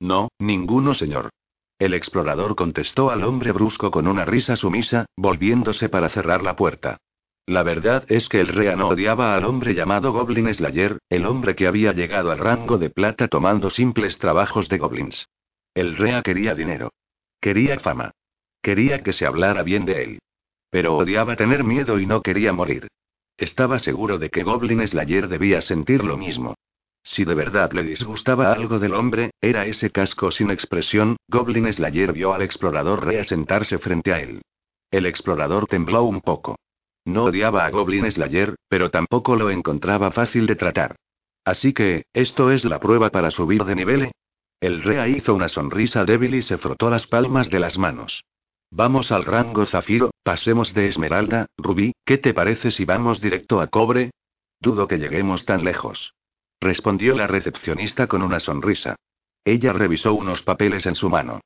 No, 0.00 0.28
ninguno, 0.38 0.94
señor. 0.94 1.30
El 1.78 1.94
explorador 1.94 2.56
contestó 2.56 3.10
al 3.10 3.24
hombre 3.24 3.52
brusco 3.52 3.90
con 3.90 4.06
una 4.06 4.24
risa 4.24 4.56
sumisa, 4.56 5.06
volviéndose 5.16 5.88
para 5.88 6.08
cerrar 6.08 6.42
la 6.42 6.56
puerta. 6.56 6.98
La 7.46 7.62
verdad 7.62 8.04
es 8.08 8.28
que 8.28 8.40
el 8.40 8.48
Rea 8.48 8.74
no 8.74 8.88
odiaba 8.88 9.36
al 9.36 9.44
hombre 9.44 9.74
llamado 9.74 10.12
Goblin 10.12 10.52
Slayer, 10.52 10.98
el 11.08 11.26
hombre 11.26 11.54
que 11.54 11.68
había 11.68 11.92
llegado 11.92 12.32
al 12.32 12.38
rango 12.38 12.76
de 12.76 12.90
plata 12.90 13.28
tomando 13.28 13.70
simples 13.70 14.18
trabajos 14.18 14.68
de 14.68 14.78
goblins. 14.78 15.28
El 15.72 15.96
Rea 15.96 16.22
quería 16.22 16.54
dinero. 16.54 16.92
Quería 17.40 17.78
fama. 17.78 18.10
Quería 18.62 19.02
que 19.02 19.12
se 19.12 19.26
hablara 19.26 19.62
bien 19.62 19.84
de 19.84 20.02
él. 20.02 20.18
Pero 20.70 20.96
odiaba 20.96 21.36
tener 21.36 21.64
miedo 21.64 21.98
y 21.98 22.06
no 22.06 22.22
quería 22.22 22.52
morir. 22.52 22.88
Estaba 23.36 23.78
seguro 23.78 24.18
de 24.18 24.30
que 24.30 24.42
Goblin 24.42 24.86
Slayer 24.86 25.28
debía 25.28 25.60
sentir 25.60 26.04
lo 26.04 26.16
mismo. 26.16 26.54
Si 27.02 27.24
de 27.24 27.34
verdad 27.34 27.72
le 27.72 27.82
disgustaba 27.82 28.52
algo 28.52 28.78
del 28.78 28.94
hombre, 28.94 29.30
era 29.40 29.66
ese 29.66 29.90
casco 29.90 30.30
sin 30.30 30.50
expresión. 30.50 31.16
Goblin 31.28 31.72
Slayer 31.72 32.12
vio 32.12 32.34
al 32.34 32.42
explorador 32.42 33.06
Rea 33.06 33.24
sentarse 33.24 33.78
frente 33.78 34.12
a 34.12 34.20
él. 34.20 34.42
El 34.90 35.06
explorador 35.06 35.66
tembló 35.66 36.02
un 36.04 36.20
poco. 36.20 36.56
No 37.04 37.24
odiaba 37.24 37.64
a 37.64 37.70
Goblin 37.70 38.10
Slayer, 38.10 38.56
pero 38.68 38.90
tampoco 38.90 39.36
lo 39.36 39.50
encontraba 39.50 40.10
fácil 40.10 40.46
de 40.46 40.56
tratar. 40.56 40.96
Así 41.44 41.72
que, 41.72 42.06
¿esto 42.12 42.50
es 42.50 42.64
la 42.64 42.80
prueba 42.80 43.10
para 43.10 43.30
subir 43.30 43.64
de 43.64 43.76
nivel? 43.76 44.10
El 44.60 44.82
Rea 44.82 45.06
hizo 45.06 45.34
una 45.34 45.48
sonrisa 45.48 46.04
débil 46.04 46.34
y 46.34 46.42
se 46.42 46.58
frotó 46.58 46.90
las 46.90 47.06
palmas 47.06 47.50
de 47.50 47.60
las 47.60 47.78
manos. 47.78 48.24
Vamos 48.72 49.12
al 49.12 49.24
rango 49.24 49.64
zafiro, 49.64 50.10
pasemos 50.26 50.74
de 50.74 50.88
esmeralda, 50.88 51.46
rubí, 51.56 51.94
¿qué 52.04 52.18
te 52.18 52.34
parece 52.34 52.70
si 52.70 52.84
vamos 52.84 53.22
directo 53.22 53.62
a 53.62 53.68
cobre? 53.68 54.10
Dudo 54.60 54.86
que 54.86 54.98
lleguemos 54.98 55.46
tan 55.46 55.64
lejos 55.64 56.12
respondió 56.66 57.14
la 57.14 57.26
recepcionista 57.26 58.06
con 58.06 58.22
una 58.22 58.40
sonrisa. 58.40 58.96
Ella 59.44 59.72
revisó 59.72 60.14
unos 60.14 60.42
papeles 60.42 60.86
en 60.86 60.96
su 60.96 61.08
mano. 61.08 61.40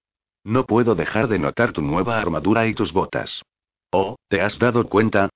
No 0.45 0.64
puedo 0.64 0.95
dejar 0.95 1.28
de 1.28 1.39
notar 1.39 1.72
tu 1.72 1.83
nueva 1.83 2.18
armadura 2.18 2.66
y 2.66 2.74
tus 2.74 2.93
botas. 2.93 3.43
Oh, 3.93 4.16
¿te 4.28 4.41
has 4.41 4.59
dado 4.59 4.89
cuenta? 4.89 5.28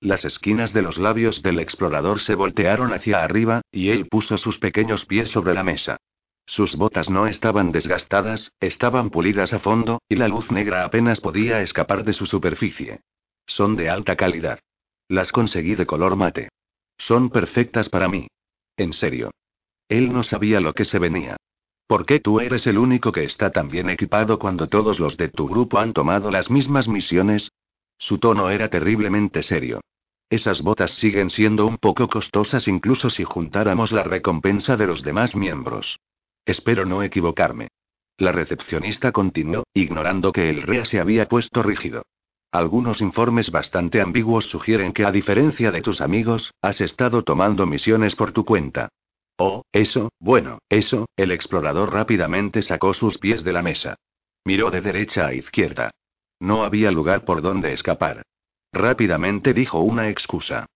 Las 0.00 0.24
esquinas 0.24 0.72
de 0.72 0.82
los 0.82 0.98
labios 0.98 1.42
del 1.42 1.58
explorador 1.58 2.20
se 2.20 2.36
voltearon 2.36 2.92
hacia 2.92 3.24
arriba, 3.24 3.62
y 3.72 3.90
él 3.90 4.06
puso 4.08 4.38
sus 4.38 4.58
pequeños 4.58 5.06
pies 5.06 5.30
sobre 5.30 5.54
la 5.54 5.64
mesa. 5.64 5.96
Sus 6.46 6.76
botas 6.76 7.08
no 7.08 7.26
estaban 7.26 7.72
desgastadas, 7.72 8.52
estaban 8.60 9.10
pulidas 9.10 9.52
a 9.52 9.58
fondo, 9.58 10.02
y 10.08 10.16
la 10.16 10.28
luz 10.28 10.50
negra 10.50 10.84
apenas 10.84 11.20
podía 11.20 11.62
escapar 11.62 12.04
de 12.04 12.12
su 12.12 12.26
superficie. 12.26 13.00
Son 13.46 13.76
de 13.76 13.88
alta 13.88 14.16
calidad. 14.16 14.60
Las 15.08 15.32
conseguí 15.32 15.74
de 15.74 15.86
color 15.86 16.16
mate. 16.16 16.48
Son 16.98 17.30
perfectas 17.30 17.88
para 17.88 18.08
mí. 18.08 18.28
En 18.76 18.92
serio. 18.92 19.30
Él 19.88 20.12
no 20.12 20.22
sabía 20.22 20.60
lo 20.60 20.72
que 20.72 20.84
se 20.84 20.98
venía. 20.98 21.36
¿Por 21.86 22.06
qué 22.06 22.20
tú 22.20 22.40
eres 22.40 22.66
el 22.66 22.78
único 22.78 23.12
que 23.12 23.24
está 23.24 23.50
tan 23.50 23.68
bien 23.68 23.90
equipado 23.90 24.38
cuando 24.38 24.68
todos 24.68 24.98
los 24.98 25.16
de 25.16 25.28
tu 25.28 25.48
grupo 25.48 25.78
han 25.78 25.92
tomado 25.92 26.30
las 26.30 26.50
mismas 26.50 26.88
misiones? 26.88 27.52
Su 27.98 28.18
tono 28.18 28.48
era 28.50 28.70
terriblemente 28.70 29.42
serio. 29.42 29.80
Esas 30.30 30.62
botas 30.62 30.92
siguen 30.92 31.28
siendo 31.28 31.66
un 31.66 31.76
poco 31.76 32.08
costosas 32.08 32.66
incluso 32.66 33.10
si 33.10 33.24
juntáramos 33.24 33.92
la 33.92 34.02
recompensa 34.02 34.78
de 34.78 34.86
los 34.86 35.02
demás 35.02 35.36
miembros. 35.36 35.98
Espero 36.44 36.84
no 36.84 37.02
equivocarme. 37.02 37.68
La 38.18 38.32
recepcionista 38.32 39.12
continuó, 39.12 39.64
ignorando 39.74 40.32
que 40.32 40.50
el 40.50 40.62
REA 40.62 40.84
se 40.84 41.00
había 41.00 41.28
puesto 41.28 41.62
rígido. 41.62 42.02
Algunos 42.52 43.00
informes 43.00 43.50
bastante 43.50 44.00
ambiguos 44.00 44.44
sugieren 44.44 44.92
que 44.92 45.04
a 45.04 45.10
diferencia 45.10 45.70
de 45.70 45.80
tus 45.80 46.00
amigos, 46.00 46.52
has 46.60 46.80
estado 46.80 47.22
tomando 47.22 47.66
misiones 47.66 48.14
por 48.14 48.32
tu 48.32 48.44
cuenta. 48.44 48.90
Oh, 49.38 49.62
eso, 49.72 50.10
bueno, 50.20 50.58
eso, 50.68 51.06
el 51.16 51.32
explorador 51.32 51.92
rápidamente 51.92 52.60
sacó 52.60 52.92
sus 52.92 53.18
pies 53.18 53.42
de 53.42 53.52
la 53.52 53.62
mesa. 53.62 53.96
Miró 54.44 54.70
de 54.70 54.82
derecha 54.82 55.26
a 55.26 55.34
izquierda. 55.34 55.90
No 56.40 56.64
había 56.64 56.90
lugar 56.90 57.24
por 57.24 57.40
donde 57.40 57.72
escapar. 57.72 58.22
Rápidamente 58.72 59.54
dijo 59.54 59.80
una 59.80 60.10
excusa. 60.10 60.66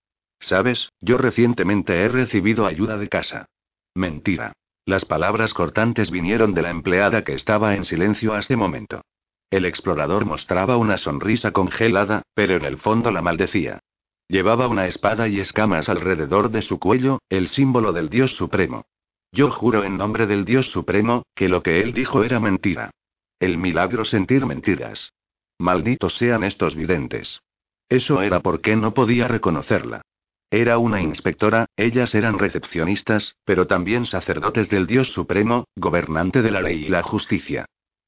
Sabes, 0.40 0.90
yo 1.00 1.18
recientemente 1.18 2.02
he 2.02 2.08
recibido 2.08 2.66
ayuda 2.66 2.96
de 2.96 3.08
casa. 3.08 3.46
Mentira. 3.94 4.52
Las 4.87 5.05
palabras 5.05 5.53
cortantes 5.53 6.12
vinieron 6.12 6.55
de 6.55 6.62
la 6.62 6.70
empleada 6.70 7.24
que 7.24 7.34
estaba 7.34 7.74
en 7.74 7.84
silencio 7.84 8.34
hasta 8.34 8.55
ese 8.55 8.57
momento. 8.57 9.03
El 9.51 9.64
explorador 9.64 10.24
mostraba 10.24 10.76
una 10.76 10.97
sonrisa 10.97 11.51
congelada, 11.51 12.22
pero 12.34 12.55
en 12.55 12.64
el 12.64 12.78
fondo 12.78 13.11
la 13.11 13.20
maldecía. 13.20 13.80
Llevaba 14.28 14.68
una 14.68 14.87
espada 14.87 15.26
y 15.26 15.41
escamas 15.41 15.89
alrededor 15.89 16.51
de 16.51 16.62
su 16.62 16.78
cuello, 16.78 17.18
el 17.28 17.49
símbolo 17.49 17.93
del 17.93 18.09
Dios 18.09 18.37
Supremo. 18.37 18.84
Yo 19.32 19.51
juro 19.51 19.82
en 19.82 19.97
nombre 19.97 20.28
del 20.28 20.45
Dios 20.45 20.70
Supremo, 20.70 21.24
que 21.34 21.49
lo 21.49 21.64
que 21.64 21.80
él 21.80 21.93
dijo 21.93 22.22
era 22.22 22.39
mentira. 22.39 22.93
El 23.41 23.59
milagro 23.59 24.05
sentir 24.05 24.47
mentiras. 24.47 25.12
Malditos 25.59 26.16
sean 26.16 26.45
estos 26.45 26.76
videntes. 26.76 27.41
Eso 27.89 28.22
era 28.22 28.39
porque 28.39 28.76
no 28.76 28.95
podía 28.95 29.26
reconocerla. 29.26 30.03
Era 30.51 30.78
una 30.78 31.01
inspectora, 31.01 31.66
ellas 31.76 32.14
eran 32.14 32.38
recepcionistas, 32.38 33.36
pero 33.44 33.66
también 33.66 34.07
sacerdotes 34.07 34.68
del 34.68 34.86
Dios 34.86 35.12
Supremo, 35.12 35.64
gobernante 35.74 36.40
de 36.42 36.51
la 36.53 36.62
ley 36.62 36.84
y 36.84 36.88
la 36.88 37.03
justicia. 37.03 37.66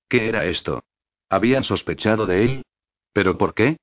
¿Qué 0.09 0.29
era 0.29 0.45
esto? 0.45 0.85
¿Habían 1.29 1.65
sospechado 1.65 2.27
de 2.27 2.45
él? 2.45 2.63
¿Pero 3.13 3.37
por 3.37 3.55
qué? 3.55 3.77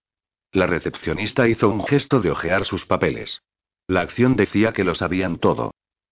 La 0.52 0.68
recepcionista 0.68 1.50
hizo 1.50 1.70
un 1.70 1.84
gesto 1.84 2.22
de 2.22 2.32
ojear 2.32 2.66
sus 2.66 2.86
papeles. 2.86 3.42
La 3.88 4.02
acción 4.02 4.36
decía 4.36 4.72
que 4.72 4.86
lo 4.86 4.96
sabían 4.96 5.38
todo. 5.38 5.72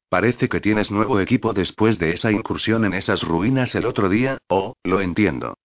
Parece 0.10 0.50
que 0.50 0.60
tienes 0.60 0.92
nuevo 0.92 1.20
equipo 1.20 1.54
después 1.54 1.98
de 1.98 2.12
esa 2.12 2.32
incursión 2.32 2.86
en 2.86 2.94
esas 2.94 3.24
ruinas 3.24 3.74
el 3.74 3.86
otro 3.86 4.10
día, 4.10 4.38
oh, 4.50 4.74
lo 4.84 5.02
entiendo. 5.02 5.56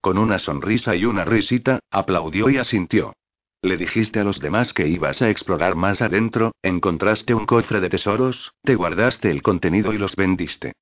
Con 0.00 0.16
una 0.16 0.38
sonrisa 0.38 0.94
y 0.96 1.04
una 1.04 1.24
risita, 1.24 1.80
aplaudió 1.90 2.48
y 2.48 2.56
asintió. 2.56 3.12
Le 3.62 3.76
dijiste 3.76 4.20
a 4.20 4.24
los 4.24 4.40
demás 4.40 4.72
que 4.72 4.88
ibas 4.88 5.20
a 5.20 5.28
explorar 5.28 5.74
más 5.76 6.00
adentro, 6.00 6.52
encontraste 6.62 7.34
un 7.34 7.44
cofre 7.44 7.80
de 7.80 7.90
tesoros, 7.90 8.54
te 8.62 8.74
guardaste 8.74 9.30
el 9.30 9.42
contenido 9.42 9.92
y 9.92 9.98
los 9.98 10.16
vendiste. 10.16 10.72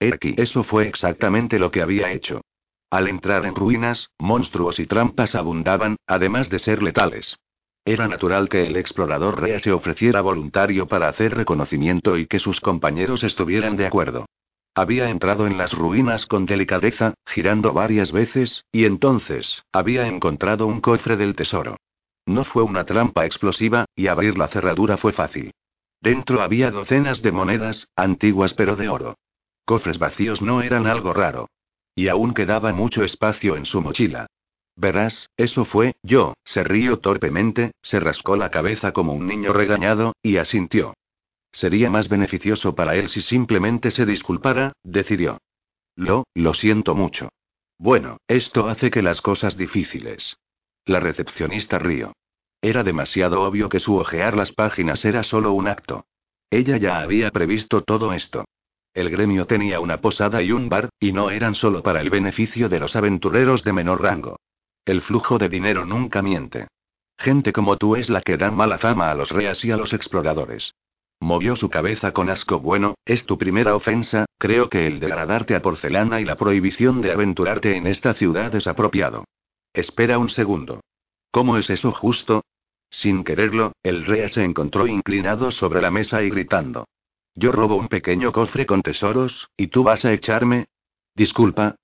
aquí. 0.00 0.34
Eso 0.36 0.62
fue 0.62 0.86
exactamente 0.86 1.58
lo 1.58 1.72
que 1.72 1.82
había 1.82 2.12
hecho. 2.12 2.42
Al 2.90 3.08
entrar 3.08 3.44
en 3.44 3.56
ruinas, 3.56 4.10
monstruos 4.20 4.78
y 4.78 4.86
trampas 4.86 5.34
abundaban, 5.34 5.96
además 6.06 6.48
de 6.48 6.60
ser 6.60 6.80
letales. 6.80 7.36
Era 7.84 8.06
natural 8.06 8.48
que 8.48 8.66
el 8.66 8.76
explorador 8.76 9.40
Rea 9.40 9.58
se 9.58 9.72
ofreciera 9.72 10.20
voluntario 10.20 10.86
para 10.86 11.08
hacer 11.08 11.34
reconocimiento 11.34 12.16
y 12.16 12.26
que 12.26 12.38
sus 12.38 12.60
compañeros 12.60 13.24
estuvieran 13.24 13.76
de 13.76 13.86
acuerdo. 13.86 14.26
había 14.74 15.10
entrado 15.10 15.48
en 15.48 15.58
las 15.58 15.72
ruinas 15.72 16.26
con 16.26 16.46
delicadeza, 16.46 17.14
girando 17.26 17.72
varias 17.72 18.12
veces, 18.12 18.64
y 18.70 18.84
entonces, 18.84 19.64
había 19.72 20.06
encontrado 20.06 20.68
un 20.68 20.80
cofre 20.80 21.16
del 21.16 21.34
tesoro. 21.34 21.78
No 22.28 22.44
fue 22.44 22.62
una 22.62 22.84
trampa 22.84 23.24
explosiva, 23.24 23.86
y 23.96 24.08
abrir 24.08 24.36
la 24.36 24.48
cerradura 24.48 24.98
fue 24.98 25.14
fácil. 25.14 25.50
Dentro 26.02 26.42
había 26.42 26.70
docenas 26.70 27.22
de 27.22 27.32
monedas, 27.32 27.88
antiguas 27.96 28.52
pero 28.52 28.76
de 28.76 28.90
oro. 28.90 29.16
Cofres 29.64 29.98
vacíos 29.98 30.42
no 30.42 30.60
eran 30.60 30.86
algo 30.86 31.14
raro. 31.14 31.48
Y 31.94 32.08
aún 32.08 32.34
quedaba 32.34 32.74
mucho 32.74 33.02
espacio 33.02 33.56
en 33.56 33.64
su 33.64 33.80
mochila. 33.80 34.26
Verás, 34.76 35.30
eso 35.38 35.64
fue, 35.64 35.96
yo, 36.02 36.34
se 36.44 36.64
rió 36.64 36.98
torpemente, 36.98 37.72
se 37.80 37.98
rascó 37.98 38.36
la 38.36 38.50
cabeza 38.50 38.92
como 38.92 39.14
un 39.14 39.26
niño 39.26 39.54
regañado, 39.54 40.12
y 40.22 40.36
asintió. 40.36 40.92
Sería 41.50 41.88
más 41.88 42.10
beneficioso 42.10 42.74
para 42.74 42.94
él 42.94 43.08
si 43.08 43.22
simplemente 43.22 43.90
se 43.90 44.04
disculpara, 44.04 44.74
decidió. 44.82 45.38
Lo, 45.96 46.26
lo 46.34 46.52
siento 46.52 46.94
mucho. 46.94 47.30
Bueno, 47.78 48.18
esto 48.28 48.68
hace 48.68 48.90
que 48.90 49.00
las 49.00 49.22
cosas 49.22 49.56
difíciles. 49.56 50.36
La 50.84 51.00
recepcionista 51.00 51.78
rió. 51.78 52.12
Era 52.60 52.82
demasiado 52.82 53.42
obvio 53.42 53.68
que 53.68 53.78
su 53.80 53.96
ojear 53.96 54.36
las 54.36 54.52
páginas 54.52 55.04
era 55.04 55.22
solo 55.22 55.52
un 55.52 55.68
acto. 55.68 56.06
Ella 56.50 56.76
ya 56.76 57.00
había 57.00 57.30
previsto 57.30 57.82
todo 57.82 58.12
esto. 58.12 58.44
El 58.94 59.10
gremio 59.10 59.46
tenía 59.46 59.80
una 59.80 60.00
posada 60.00 60.42
y 60.42 60.50
un 60.50 60.68
bar, 60.68 60.88
y 60.98 61.12
no 61.12 61.30
eran 61.30 61.54
solo 61.54 61.82
para 61.82 62.00
el 62.00 62.10
beneficio 62.10 62.68
de 62.68 62.80
los 62.80 62.96
aventureros 62.96 63.62
de 63.62 63.72
menor 63.72 64.02
rango. 64.02 64.40
El 64.84 65.02
flujo 65.02 65.38
de 65.38 65.48
dinero 65.48 65.84
nunca 65.84 66.22
miente. 66.22 66.66
Gente 67.16 67.52
como 67.52 67.76
tú 67.76 67.94
es 67.94 68.10
la 68.10 68.22
que 68.22 68.36
da 68.36 68.50
mala 68.50 68.78
fama 68.78 69.10
a 69.10 69.14
los 69.14 69.30
reas 69.30 69.64
y 69.64 69.70
a 69.70 69.76
los 69.76 69.92
exploradores. 69.92 70.72
Movió 71.20 71.56
su 71.56 71.68
cabeza 71.68 72.12
con 72.12 72.30
asco. 72.30 72.60
Bueno, 72.60 72.94
es 73.04 73.26
tu 73.26 73.38
primera 73.38 73.74
ofensa, 73.74 74.26
creo 74.38 74.68
que 74.68 74.86
el 74.86 75.00
degradarte 75.00 75.54
a 75.54 75.62
porcelana 75.62 76.20
y 76.20 76.24
la 76.24 76.36
prohibición 76.36 77.00
de 77.02 77.12
aventurarte 77.12 77.76
en 77.76 77.86
esta 77.86 78.14
ciudad 78.14 78.54
es 78.54 78.66
apropiado. 78.66 79.24
Espera 79.72 80.18
un 80.18 80.28
segundo. 80.28 80.80
¿Cómo 81.30 81.58
es 81.58 81.70
eso 81.70 81.92
justo? 81.92 82.44
Sin 82.90 83.22
quererlo, 83.22 83.72
el 83.82 84.06
rea 84.06 84.28
se 84.28 84.44
encontró 84.44 84.86
inclinado 84.86 85.50
sobre 85.50 85.80
la 85.80 85.90
mesa 85.90 86.22
y 86.22 86.30
gritando. 86.30 86.86
Yo 87.34 87.52
robo 87.52 87.76
un 87.76 87.88
pequeño 87.88 88.32
cofre 88.32 88.66
con 88.66 88.82
tesoros, 88.82 89.48
¿y 89.56 89.68
tú 89.68 89.84
vas 89.84 90.04
a 90.04 90.12
echarme? 90.12 90.66
Disculpa. 91.14 91.76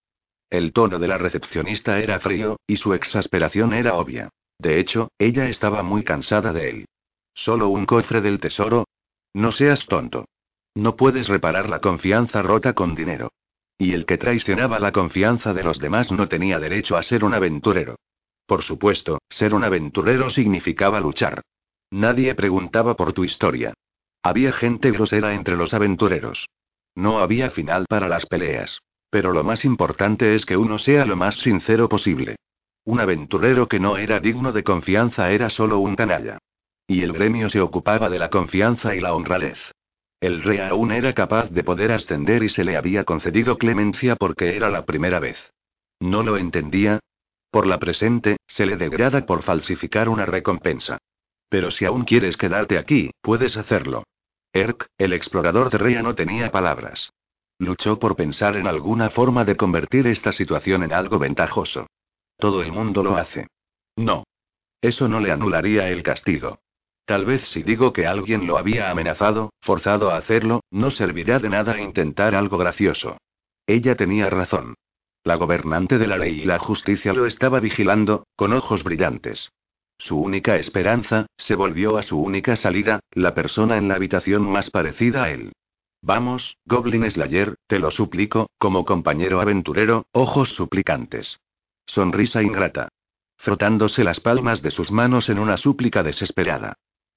El 0.51 0.72
tono 0.72 0.99
de 0.99 1.09
la 1.09 1.18
recepcionista 1.18 2.01
era 2.01 2.20
frío, 2.20 2.57
y 2.66 2.76
su 2.76 2.95
exasperación 2.95 3.72
era 3.72 3.95
obvia. 3.95 4.30
De 4.59 4.80
hecho, 4.80 5.11
ella 5.18 5.49
estaba 5.49 5.82
muy 5.82 6.05
cansada 6.05 6.53
de 6.53 6.70
él. 6.70 6.86
¿Solo 7.34 7.68
un 7.68 7.86
cofre 7.86 8.20
del 8.20 8.40
tesoro? 8.40 8.86
No 9.34 9.53
seas 9.53 9.86
tonto. 9.86 10.26
No 10.74 10.97
puedes 10.97 11.28
reparar 11.28 11.68
la 11.68 11.80
confianza 11.80 12.42
rota 12.42 12.72
con 12.72 12.95
dinero. 12.95 13.32
Y 13.76 13.92
el 13.92 14.07
que 14.07 14.18
traicionaba 14.18 14.78
la 14.78 14.92
confianza 14.92 15.53
de 15.53 15.64
los 15.64 15.78
demás 15.78 16.12
no 16.12 16.28
tenía 16.28 16.59
derecho 16.59 16.97
a 16.97 17.03
ser 17.03 17.24
un 17.24 17.34
aventurero. 17.34 17.97
Por 18.47 18.62
supuesto, 18.62 19.18
ser 19.28 19.55
un 19.55 19.64
aventurero 19.64 20.30
significaba 20.30 21.01
luchar. 21.01 21.42
Nadie 21.90 22.34
preguntaba 22.34 22.95
por 22.95 23.12
tu 23.12 23.24
historia. 23.24 23.74
Había 24.22 24.53
gente 24.53 24.90
grosera 24.90 25.34
entre 25.34 25.57
los 25.57 25.74
aventureros. 25.74 26.47
No 26.95 27.18
había 27.18 27.51
final 27.51 27.86
para 27.88 28.09
las 28.09 28.26
peleas. 28.26 28.80
Pero 29.11 29.32
lo 29.32 29.45
más 29.45 29.64
importante 29.64 30.34
es 30.34 30.45
que 30.45 30.57
uno 30.57 30.78
sea 30.78 31.05
lo 31.07 31.16
más 31.16 31.36
sincero 31.36 31.88
posible. 31.88 32.36
Un 32.84 33.01
aventurero 33.01 33.68
que 33.68 33.80
no 33.80 33.97
era 33.97 34.20
digno 34.20 34.53
de 34.53 34.64
confianza 34.64 35.30
era 35.30 35.51
solo 35.51 35.78
un 35.78 35.97
canalla. 35.97 36.38
Y 36.86 37.03
el 37.03 37.12
gremio 37.12 37.49
se 37.49 37.61
ocupaba 37.61 38.11
de 38.11 38.18
la 38.18 38.28
confianza 38.28 38.95
y 38.95 39.01
la 39.01 39.14
honradez. 39.14 39.59
El 40.20 40.42
rey 40.42 40.59
aún 40.59 40.90
era 40.90 41.12
capaz 41.12 41.51
de 41.51 41.64
poder 41.64 41.92
ascender 41.92 42.42
y 42.42 42.49
se 42.49 42.64
le 42.64 42.76
había 42.76 43.05
concedido 43.05 43.57
clemencia 43.57 44.16
porque 44.16 44.57
era 44.57 44.70
la 44.70 44.84
primera 44.84 45.20
vez. 45.20 45.38
No 46.01 46.22
lo 46.22 46.36
entendía. 46.36 47.01
Por 47.55 47.69
la 47.69 47.79
presente, 47.79 48.39
se 48.49 48.67
le 48.67 48.77
degrada 48.77 49.27
por 49.27 49.45
falsificar 49.45 50.09
una 50.09 50.27
recompensa. 50.27 50.99
Pero 51.49 51.71
si 51.71 51.85
aún 51.85 52.03
quieres 52.03 52.37
quedarte 52.37 52.79
aquí, 52.79 53.13
puedes 53.23 53.57
hacerlo. 53.57 54.03
Erk, 54.53 54.89
el 54.99 55.13
explorador 55.13 55.71
de 55.71 55.79
Rea 55.79 56.03
no 56.03 56.17
tenía 56.17 56.51
palabras. 56.51 57.13
Luchó 57.61 58.01
por 58.01 58.17
pensar 58.17 58.57
en 58.57 58.67
alguna 58.67 59.09
forma 59.11 59.45
de 59.45 59.57
convertir 59.57 60.09
esta 60.09 60.33
situación 60.33 60.83
en 60.83 60.93
algo 60.93 61.21
ventajoso. 61.21 61.87
Todo 62.39 62.61
el 62.61 62.73
mundo 62.73 63.05
lo 63.05 63.17
hace. 63.17 63.47
No. 63.95 64.25
Eso 64.81 65.07
no 65.07 65.21
le 65.21 65.31
anularía 65.31 65.89
el 65.91 66.03
castigo. 66.03 66.59
Tal 67.05 67.25
vez 67.25 67.47
si 67.47 67.63
digo 67.63 67.93
que 67.93 68.09
alguien 68.09 68.49
lo 68.49 68.59
había 68.59 68.91
amenazado, 68.91 69.53
forzado 69.61 70.11
a 70.11 70.17
hacerlo, 70.17 70.65
no 70.73 70.91
servirá 70.91 71.39
de 71.39 71.51
nada 71.51 71.81
intentar 71.81 72.35
algo 72.35 72.59
gracioso. 72.59 73.17
Ella 73.65 73.95
tenía 73.95 74.29
razón. 74.29 74.75
La 75.25 75.37
gobernante 75.37 75.97
de 75.97 76.07
la 76.07 76.18
ley 76.18 76.43
y 76.43 76.45
la 76.45 76.59
justicia 76.59 77.14
lo 77.14 77.25
estaba 77.25 77.59
vigilando, 77.59 78.27
con 78.37 78.53
ojos 78.53 78.85
brillantes. 78.85 79.51
Su 79.97 80.20
única 80.20 80.57
esperanza, 80.57 81.27
se 81.39 81.55
volvió 81.55 81.97
a 81.97 82.03
su 82.03 82.20
única 82.20 82.57
salida, 82.57 83.01
la 83.11 83.33
persona 83.33 83.79
en 83.79 83.89
la 83.89 83.95
habitación 83.95 84.43
más 84.43 84.70
parecida 84.70 85.25
a 85.25 85.31
él. 85.31 85.53
Vamos, 86.03 86.59
Goblin 86.66 87.11
Slayer, 87.11 87.55
te 87.66 87.79
lo 87.79 87.91
suplico, 87.91 88.51
como 88.59 88.85
compañero 88.85 89.41
aventurero, 89.41 90.05
ojos 90.12 90.51
suplicantes. 90.51 91.41
Sonrisa 91.87 92.43
ingrata. 92.43 92.89
Frotándose 93.39 94.05
las 94.05 94.20
palmas 94.20 94.61
de 94.61 94.70
sus 94.70 94.91
manos 94.91 95.31
en 95.31 95.39
una 95.39 95.57
súplica 95.57 96.03
desesperada. 96.03 96.75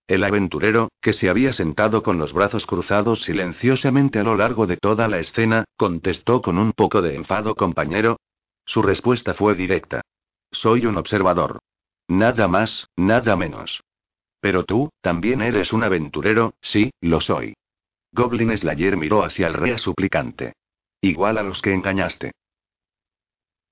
El 0.08 0.24
aventurero, 0.24 0.90
que 1.02 1.12
se 1.12 1.30
había 1.30 1.52
sentado 1.52 2.02
con 2.02 2.18
los 2.18 2.32
brazos 2.32 2.66
cruzados 2.66 3.24
silenciosamente 3.24 4.20
a 4.20 4.24
lo 4.24 4.36
largo 4.36 4.66
de 4.66 4.78
toda 4.78 5.10
la 5.10 5.20
escena, 5.20 5.66
contestó 5.76 6.42
con 6.42 6.58
un 6.58 6.72
poco 6.72 7.02
de 7.02 7.16
enfado 7.16 7.56
compañero. 7.56 8.18
Su 8.66 8.82
respuesta 8.82 9.34
fue 9.34 9.54
directa. 9.54 10.02
Soy 10.52 10.86
un 10.86 10.98
observador. 10.98 11.60
Nada 12.08 12.48
más, 12.48 12.88
nada 12.96 13.36
menos. 13.36 13.84
Pero 14.40 14.64
tú, 14.64 14.90
también 15.02 15.42
eres 15.42 15.74
un 15.74 15.84
aventurero, 15.84 16.54
sí, 16.62 16.92
lo 17.02 17.20
soy. 17.20 17.54
Goblin 18.14 18.56
Slayer 18.58 18.96
miró 18.96 19.26
hacia 19.26 19.48
el 19.48 19.56
Rea 19.56 19.78
suplicante. 19.78 20.54
Igual 21.02 21.38
a 21.38 21.44
los 21.44 21.62
que 21.62 21.74
engañaste. 21.74 22.32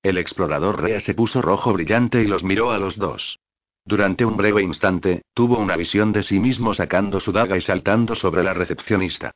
El 0.02 0.18
explorador 0.18 0.82
Rea 0.82 1.00
se 1.00 1.14
puso 1.14 1.40
rojo 1.40 1.72
brillante 1.72 2.22
y 2.22 2.26
los 2.26 2.44
miró 2.44 2.72
a 2.72 2.78
los 2.78 2.96
dos. 2.98 3.38
Durante 3.86 4.24
un 4.24 4.36
breve 4.36 4.62
instante, 4.62 5.22
tuvo 5.32 5.58
una 5.58 5.76
visión 5.76 6.10
de 6.10 6.24
sí 6.24 6.40
mismo 6.40 6.74
sacando 6.74 7.20
su 7.20 7.30
daga 7.30 7.56
y 7.56 7.60
saltando 7.60 8.16
sobre 8.16 8.42
la 8.42 8.52
recepcionista. 8.52 9.30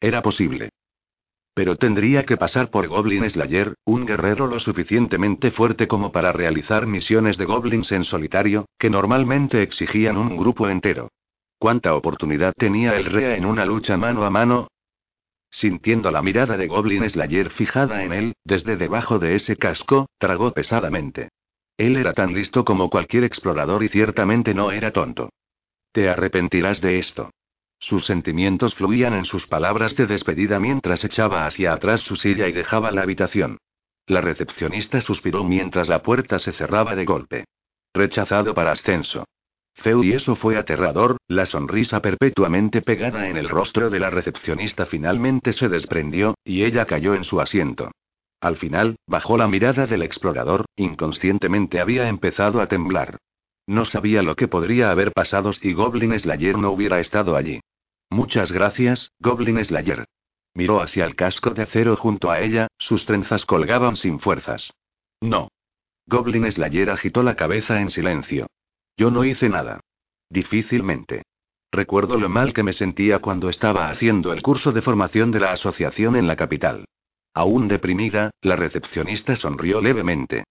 Era 0.00 0.22
posible. 0.22 0.68
Pero 1.52 1.74
tendría 1.74 2.24
que 2.24 2.36
pasar 2.36 2.70
por 2.70 2.86
Goblin 2.86 3.28
Slayer, 3.28 3.74
un 3.84 4.06
guerrero 4.06 4.46
lo 4.46 4.60
suficientemente 4.60 5.50
fuerte 5.50 5.88
como 5.88 6.12
para 6.12 6.30
realizar 6.30 6.86
misiones 6.86 7.36
de 7.36 7.46
goblins 7.46 7.90
en 7.90 8.04
solitario, 8.04 8.66
que 8.78 8.90
normalmente 8.90 9.62
exigían 9.62 10.16
un 10.16 10.36
grupo 10.36 10.68
entero. 10.68 11.08
¿Cuánta 11.58 11.94
oportunidad 11.96 12.52
tenía 12.56 12.94
el 12.96 13.06
Rea 13.06 13.36
en 13.36 13.44
una 13.44 13.64
lucha 13.64 13.96
mano 13.96 14.24
a 14.24 14.30
mano? 14.30 14.68
Sintiendo 15.50 16.12
la 16.12 16.22
mirada 16.22 16.56
de 16.56 16.68
Goblin 16.68 17.08
Slayer 17.08 17.50
fijada 17.50 18.04
en 18.04 18.12
él, 18.12 18.34
desde 18.44 18.76
debajo 18.76 19.18
de 19.18 19.34
ese 19.34 19.56
casco, 19.56 20.06
tragó 20.18 20.52
pesadamente. 20.52 21.30
Él 21.76 21.96
era 21.96 22.12
tan 22.12 22.32
listo 22.32 22.64
como 22.64 22.88
cualquier 22.88 23.24
explorador 23.24 23.82
y 23.82 23.88
ciertamente 23.88 24.54
no 24.54 24.72
era 24.72 24.92
tonto. 24.92 25.30
Te 25.92 26.08
arrepentirás 26.08 26.80
de 26.80 26.98
esto. 26.98 27.30
Sus 27.78 28.06
sentimientos 28.06 28.74
fluían 28.74 29.12
en 29.14 29.26
sus 29.26 29.46
palabras 29.46 29.94
de 29.96 30.06
despedida 30.06 30.58
mientras 30.58 31.04
echaba 31.04 31.46
hacia 31.46 31.72
atrás 31.72 32.00
su 32.00 32.16
silla 32.16 32.48
y 32.48 32.52
dejaba 32.52 32.90
la 32.90 33.02
habitación. 33.02 33.58
La 34.06 34.20
recepcionista 34.20 35.00
suspiró 35.00 35.44
mientras 35.44 35.88
la 35.88 36.02
puerta 36.02 36.38
se 36.38 36.52
cerraba 36.52 36.94
de 36.94 37.04
golpe. 37.04 37.44
Rechazado 37.92 38.54
para 38.54 38.72
ascenso. 38.72 39.24
Feu 39.74 40.02
y 40.02 40.12
eso 40.12 40.36
fue 40.36 40.56
aterrador, 40.56 41.18
la 41.28 41.44
sonrisa 41.44 42.00
perpetuamente 42.00 42.80
pegada 42.80 43.28
en 43.28 43.36
el 43.36 43.48
rostro 43.48 43.90
de 43.90 44.00
la 44.00 44.08
recepcionista 44.08 44.86
finalmente 44.86 45.52
se 45.52 45.68
desprendió, 45.68 46.34
y 46.44 46.64
ella 46.64 46.86
cayó 46.86 47.14
en 47.14 47.24
su 47.24 47.40
asiento. 47.40 47.90
Al 48.40 48.56
final, 48.56 48.96
bajó 49.06 49.36
la 49.36 49.48
mirada 49.48 49.86
del 49.86 50.02
explorador, 50.02 50.66
inconscientemente 50.76 51.80
había 51.80 52.08
empezado 52.08 52.60
a 52.60 52.66
temblar. 52.66 53.18
No 53.66 53.84
sabía 53.84 54.22
lo 54.22 54.36
que 54.36 54.46
podría 54.46 54.90
haber 54.90 55.12
pasado 55.12 55.52
si 55.52 55.72
Goblin 55.72 56.18
Slayer 56.18 56.56
no 56.56 56.70
hubiera 56.70 57.00
estado 57.00 57.36
allí. 57.36 57.60
Muchas 58.10 58.52
gracias, 58.52 59.10
Goblin 59.18 59.64
Slayer. 59.64 60.04
Miró 60.54 60.80
hacia 60.80 61.04
el 61.04 61.16
casco 61.16 61.50
de 61.50 61.62
acero 61.62 61.96
junto 61.96 62.30
a 62.30 62.40
ella, 62.40 62.68
sus 62.78 63.04
trenzas 63.04 63.44
colgaban 63.44 63.96
sin 63.96 64.20
fuerzas. 64.20 64.72
No. 65.20 65.48
Goblin 66.06 66.50
Slayer 66.50 66.90
agitó 66.90 67.22
la 67.22 67.34
cabeza 67.34 67.80
en 67.80 67.90
silencio. 67.90 68.46
Yo 68.96 69.10
no 69.10 69.24
hice 69.24 69.48
nada. 69.48 69.80
Difícilmente. 70.30 71.22
Recuerdo 71.72 72.18
lo 72.18 72.28
mal 72.28 72.54
que 72.54 72.62
me 72.62 72.72
sentía 72.72 73.18
cuando 73.18 73.48
estaba 73.48 73.90
haciendo 73.90 74.32
el 74.32 74.42
curso 74.42 74.72
de 74.72 74.82
formación 74.82 75.30
de 75.30 75.40
la 75.40 75.52
asociación 75.52 76.16
en 76.16 76.26
la 76.26 76.36
capital. 76.36 76.86
Aún 77.36 77.68
deprimida, 77.68 78.30
la 78.40 78.56
recepcionista 78.56 79.36
sonrió 79.36 79.82
levemente. 79.82 80.44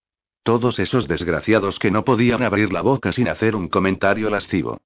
Todos 0.44 0.78
esos 0.78 1.08
desgraciados 1.08 1.80
que 1.80 1.90
no 1.90 2.06
podían 2.06 2.44
abrir 2.44 2.72
la 2.72 2.84
boca 2.84 3.12
sin 3.12 3.28
hacer 3.28 3.56
un 3.56 3.70
comentario 3.70 4.30
lascivo. 4.30 4.78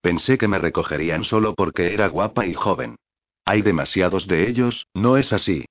Pensé 0.00 0.38
que 0.38 0.46
me 0.46 0.60
recogerían 0.60 1.24
solo 1.24 1.56
porque 1.56 1.92
era 1.92 2.06
guapa 2.06 2.46
y 2.46 2.54
joven. 2.54 2.94
Hay 3.44 3.62
demasiados 3.62 4.28
de 4.28 4.48
ellos, 4.48 4.86
¿no 4.94 5.16
es 5.16 5.32
así? 5.32 5.64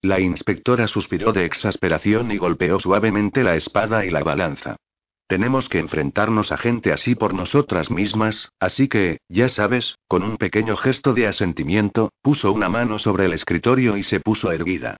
La 0.00 0.20
inspectora 0.20 0.88
suspiró 0.88 1.34
de 1.34 1.44
exasperación 1.44 2.32
y 2.32 2.38
golpeó 2.38 2.80
suavemente 2.80 3.42
la 3.42 3.56
espada 3.56 4.06
y 4.06 4.10
la 4.10 4.22
balanza. 4.22 4.76
Tenemos 5.26 5.68
que 5.68 5.80
enfrentarnos 5.80 6.50
a 6.50 6.56
gente 6.56 6.94
así 6.94 7.14
por 7.14 7.34
nosotras 7.34 7.90
mismas, 7.90 8.52
así 8.58 8.88
que, 8.88 9.18
ya 9.28 9.50
sabes, 9.50 9.96
con 10.08 10.22
un 10.22 10.38
pequeño 10.38 10.78
gesto 10.78 11.12
de 11.12 11.26
asentimiento, 11.26 12.10
puso 12.22 12.52
una 12.52 12.70
mano 12.70 12.98
sobre 12.98 13.26
el 13.26 13.34
escritorio 13.34 13.98
y 13.98 14.02
se 14.02 14.20
puso 14.20 14.50
erguida. 14.50 14.96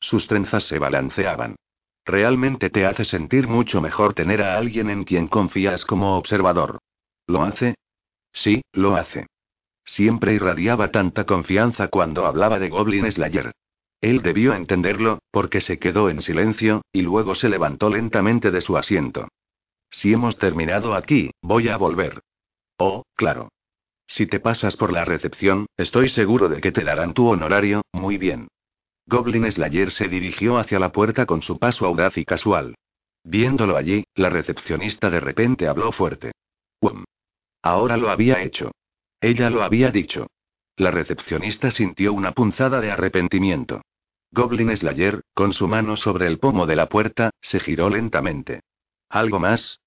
Sus 0.00 0.26
trenzas 0.26 0.64
se 0.64 0.78
balanceaban. 0.78 1.56
Realmente 2.04 2.70
te 2.70 2.86
hace 2.86 3.04
sentir 3.04 3.46
mucho 3.46 3.80
mejor 3.80 4.14
tener 4.14 4.42
a 4.42 4.56
alguien 4.56 4.90
en 4.90 5.04
quien 5.04 5.28
confías 5.28 5.84
como 5.84 6.16
observador. 6.16 6.78
¿Lo 7.26 7.42
hace? 7.42 7.74
Sí, 8.32 8.62
lo 8.72 8.96
hace. 8.96 9.26
Siempre 9.84 10.34
irradiaba 10.34 10.90
tanta 10.90 11.24
confianza 11.24 11.88
cuando 11.88 12.26
hablaba 12.26 12.58
de 12.58 12.68
Goblin 12.68 13.10
Slayer. 13.10 13.52
Él 14.00 14.22
debió 14.22 14.54
entenderlo, 14.54 15.18
porque 15.30 15.60
se 15.60 15.78
quedó 15.78 16.08
en 16.08 16.22
silencio, 16.22 16.82
y 16.92 17.02
luego 17.02 17.34
se 17.34 17.48
levantó 17.48 17.90
lentamente 17.90 18.50
de 18.50 18.62
su 18.62 18.78
asiento. 18.78 19.28
Si 19.90 20.12
hemos 20.12 20.38
terminado 20.38 20.94
aquí, 20.94 21.32
voy 21.42 21.68
a 21.68 21.76
volver. 21.76 22.22
Oh, 22.78 23.04
claro. 23.14 23.50
Si 24.06 24.26
te 24.26 24.40
pasas 24.40 24.76
por 24.76 24.92
la 24.92 25.04
recepción, 25.04 25.66
estoy 25.76 26.08
seguro 26.08 26.48
de 26.48 26.60
que 26.60 26.72
te 26.72 26.82
darán 26.82 27.12
tu 27.12 27.28
honorario, 27.28 27.82
muy 27.92 28.16
bien. 28.16 28.48
Goblin 29.10 29.50
Slayer 29.50 29.90
se 29.90 30.06
dirigió 30.06 30.56
hacia 30.56 30.78
la 30.78 30.92
puerta 30.92 31.26
con 31.26 31.42
su 31.42 31.58
paso 31.58 31.84
audaz 31.84 32.16
y 32.16 32.24
casual. 32.24 32.76
Viéndolo 33.24 33.76
allí, 33.76 34.04
la 34.14 34.30
recepcionista 34.30 35.10
de 35.10 35.18
repente 35.18 35.66
habló 35.66 35.90
fuerte. 35.90 36.30
Um. 36.80 37.02
Ahora 37.60 37.96
lo 37.96 38.08
había 38.08 38.40
hecho. 38.40 38.70
Ella 39.20 39.50
lo 39.50 39.64
había 39.64 39.90
dicho. 39.90 40.28
La 40.76 40.92
recepcionista 40.92 41.72
sintió 41.72 42.12
una 42.12 42.30
punzada 42.30 42.80
de 42.80 42.92
arrepentimiento. 42.92 43.82
Goblin 44.30 44.76
Slayer, 44.76 45.22
con 45.34 45.52
su 45.54 45.66
mano 45.66 45.96
sobre 45.96 46.28
el 46.28 46.38
pomo 46.38 46.68
de 46.68 46.76
la 46.76 46.88
puerta, 46.88 47.30
se 47.40 47.58
giró 47.58 47.90
lentamente. 47.90 48.60
¿Algo 49.08 49.40
más? 49.40 49.80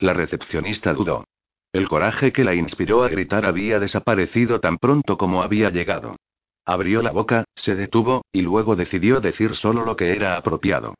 La 0.00 0.14
recepcionista 0.14 0.92
dudó. 0.92 1.28
El 1.72 1.88
coraje 1.88 2.32
que 2.32 2.42
la 2.42 2.56
inspiró 2.56 3.04
a 3.04 3.08
gritar 3.08 3.46
había 3.46 3.78
desaparecido 3.78 4.58
tan 4.58 4.78
pronto 4.78 5.16
como 5.16 5.44
había 5.44 5.70
llegado. 5.70 6.16
Abrió 6.64 7.02
la 7.02 7.12
boca, 7.12 7.44
se 7.54 7.74
detuvo, 7.74 8.24
y 8.32 8.42
luego 8.42 8.74
decidió 8.74 9.20
decir 9.20 9.54
solo 9.54 9.84
lo 9.84 9.96
que 9.96 10.12
era 10.12 10.36
apropiado. 10.36 10.94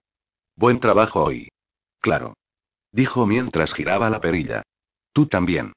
Buen 0.56 0.78
trabajo 0.78 1.24
hoy. 1.24 1.48
Claro. 2.00 2.34
Dijo 2.92 3.26
mientras 3.26 3.72
giraba 3.72 4.10
la 4.10 4.20
perilla. 4.20 4.62
Tú 5.12 5.26
también. 5.26 5.72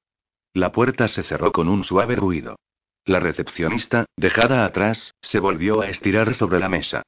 La 0.54 0.72
puerta 0.72 1.08
se 1.08 1.24
cerró 1.24 1.52
con 1.52 1.70
un 1.70 1.84
suave 1.84 2.16
ruido. 2.16 2.58
La 3.06 3.20
recepcionista, 3.20 4.06
dejada 4.18 4.66
atrás, 4.66 5.14
se 5.22 5.40
volvió 5.40 5.82
a 5.82 5.90
estirar 5.90 6.34
sobre 6.34 6.60
la 6.60 6.68
mesa. 6.68 7.04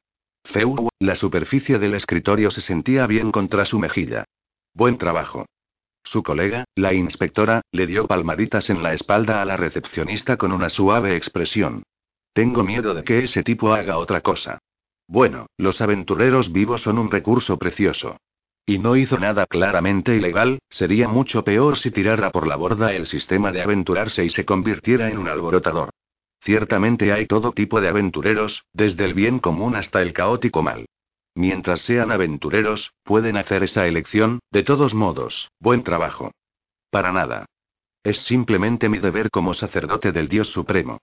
Feu, 0.45 0.87
la 0.99 1.15
superficie 1.15 1.77
del 1.77 1.95
escritorio 1.95 2.49
se 2.51 2.61
sentía 2.61 3.05
bien 3.05 3.31
contra 3.31 3.65
su 3.65 3.77
mejilla. 3.77 4.23
Buen 4.73 4.97
trabajo. 4.97 5.45
Su 6.03 6.23
colega, 6.23 6.63
la 6.75 6.93
inspectora, 6.93 7.61
le 7.71 7.85
dio 7.85 8.07
palmaditas 8.07 8.69
en 8.69 8.81
la 8.81 8.93
espalda 8.93 9.41
a 9.41 9.45
la 9.45 9.57
recepcionista 9.57 10.37
con 10.37 10.53
una 10.53 10.69
suave 10.69 11.17
expresión. 11.17 11.83
Tengo 12.39 12.63
miedo 12.63 12.93
de 12.93 13.03
que 13.03 13.25
ese 13.25 13.43
tipo 13.43 13.73
haga 13.73 13.97
otra 13.97 14.21
cosa. 14.21 14.59
Bueno, 15.09 15.47
los 15.57 15.81
aventureros 15.81 16.53
vivos 16.53 16.83
son 16.83 16.97
un 16.97 17.11
recurso 17.11 17.59
precioso. 17.59 18.15
Y 18.65 18.79
no 18.79 18.95
hizo 18.95 19.19
nada 19.19 19.45
claramente 19.45 20.15
ilegal, 20.15 20.59
sería 20.69 21.09
mucho 21.09 21.43
peor 21.43 21.77
si 21.77 21.91
tirara 21.91 22.31
por 22.31 22.47
la 22.47 22.55
borda 22.55 22.93
el 22.93 23.07
sistema 23.07 23.51
de 23.51 23.61
aventurarse 23.61 24.23
y 24.23 24.29
se 24.29 24.45
convirtiera 24.45 25.09
en 25.09 25.17
un 25.17 25.27
alborotador. 25.27 25.89
Ciertamente 26.39 27.11
hay 27.11 27.25
todo 27.25 27.51
tipo 27.51 27.81
de 27.81 27.89
aventureros, 27.89 28.63
desde 28.71 29.03
el 29.03 29.13
bien 29.13 29.39
común 29.39 29.75
hasta 29.75 30.01
el 30.01 30.13
caótico 30.13 30.63
mal. 30.63 30.85
Mientras 31.35 31.81
sean 31.81 32.09
aventureros, 32.09 32.93
pueden 33.03 33.35
hacer 33.35 33.63
esa 33.63 33.85
elección, 33.85 34.39
de 34.49 34.63
todos 34.63 34.93
modos, 34.93 35.51
buen 35.59 35.83
trabajo. 35.83 36.31
Para 36.89 37.11
nada. 37.11 37.47
Es 38.01 38.19
simplemente 38.19 38.87
mi 38.87 38.99
deber 38.99 39.29
como 39.29 39.53
sacerdote 39.53 40.13
del 40.13 40.29
Dios 40.29 40.47
Supremo. 40.53 40.99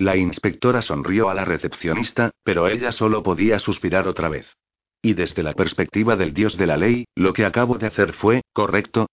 La 0.00 0.16
inspectora 0.16 0.80
sonrió 0.80 1.28
a 1.28 1.34
la 1.34 1.44
recepcionista, 1.44 2.30
pero 2.42 2.68
ella 2.68 2.90
solo 2.90 3.22
podía 3.22 3.58
suspirar 3.58 4.08
otra 4.08 4.30
vez. 4.30 4.56
Y 5.02 5.12
desde 5.12 5.42
la 5.42 5.52
perspectiva 5.52 6.16
del 6.16 6.32
Dios 6.32 6.56
de 6.56 6.66
la 6.66 6.78
ley, 6.78 7.04
lo 7.14 7.34
que 7.34 7.44
acabo 7.44 7.76
de 7.76 7.88
hacer 7.88 8.14
fue, 8.14 8.40
correcto. 8.54 9.10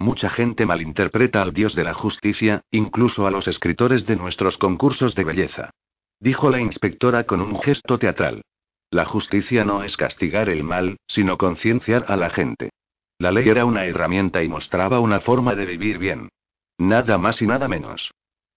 Mucha 0.00 0.28
gente 0.30 0.66
malinterpreta 0.66 1.40
al 1.40 1.52
Dios 1.52 1.76
de 1.76 1.84
la 1.84 1.94
justicia, 1.94 2.62
incluso 2.72 3.28
a 3.28 3.30
los 3.30 3.46
escritores 3.46 4.06
de 4.06 4.16
nuestros 4.16 4.58
concursos 4.58 5.14
de 5.14 5.22
belleza. 5.22 5.70
Dijo 6.18 6.50
la 6.50 6.58
inspectora 6.58 7.22
con 7.26 7.40
un 7.40 7.56
gesto 7.60 8.00
teatral. 8.00 8.42
La 8.90 9.04
justicia 9.04 9.64
no 9.64 9.84
es 9.84 9.96
castigar 9.96 10.48
el 10.48 10.64
mal, 10.64 10.96
sino 11.06 11.38
concienciar 11.38 12.06
a 12.08 12.16
la 12.16 12.30
gente. 12.30 12.70
La 13.20 13.30
ley 13.30 13.48
era 13.48 13.64
una 13.66 13.84
herramienta 13.84 14.42
y 14.42 14.48
mostraba 14.48 14.98
una 14.98 15.20
forma 15.20 15.54
de 15.54 15.66
vivir 15.66 15.98
bien. 15.98 16.30
Nada 16.76 17.18
más 17.18 17.40
y 17.40 17.46
nada 17.46 17.68
menos. 17.68 18.10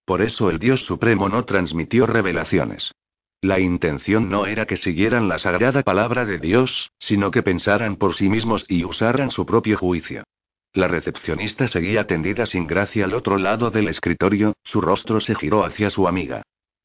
Por 0.07 0.21
eso 0.21 0.49
el 0.49 0.57
Dios 0.57 0.85
Supremo 0.85 1.27
no 1.27 1.43
transmitió 1.43 2.07
revelaciones. 2.07 2.93
La 3.41 3.59
intención 3.59 4.29
no 4.29 4.45
era 4.45 4.65
que 4.65 4.77
siguieran 4.77 5.27
la 5.27 5.37
sagrada 5.37 5.83
palabra 5.83 6.25
de 6.25 6.39
Dios, 6.39 6.91
sino 6.97 7.29
que 7.29 7.43
pensaran 7.43 7.97
por 7.97 8.13
sí 8.13 8.29
mismos 8.29 8.65
y 8.69 8.85
usaran 8.85 9.31
su 9.31 9.45
propio 9.45 9.77
juicio. 9.77 10.23
La 10.71 10.87
recepcionista 10.87 11.67
seguía 11.67 12.07
tendida 12.07 12.45
sin 12.45 12.67
gracia 12.67 13.03
al 13.03 13.13
otro 13.13 13.37
lado 13.37 13.69
del 13.69 13.89
escritorio, 13.89 14.53
su 14.63 14.79
rostro 14.79 15.19
se 15.19 15.35
giró 15.35 15.65
hacia 15.65 15.89
su 15.89 16.07
amiga. 16.07 16.41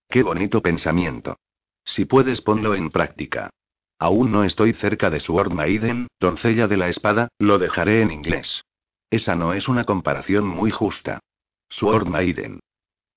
Qué 0.09 0.25
bonito 0.25 0.61
pensamiento. 0.61 1.37
Si 1.85 2.07
puedes 2.07 2.41
ponlo 2.41 2.75
en 2.75 2.91
práctica. 2.91 3.51
Aún 4.01 4.33
no 4.33 4.43
estoy 4.43 4.73
cerca 4.73 5.11
de 5.11 5.21
Sword 5.21 5.53
Maiden, 5.53 6.09
doncella 6.19 6.67
de 6.67 6.77
la 6.77 6.89
espada, 6.89 7.29
lo 7.39 7.61
dejaré 7.61 8.03
en 8.03 8.11
inglés. 8.11 8.65
Esa 9.11 9.37
no 9.37 9.53
es 9.53 9.69
una 9.69 9.85
comparación 9.85 10.45
muy 10.45 10.73
justa. 10.73 11.21
Sword 11.69 12.09
Maiden. 12.09 12.59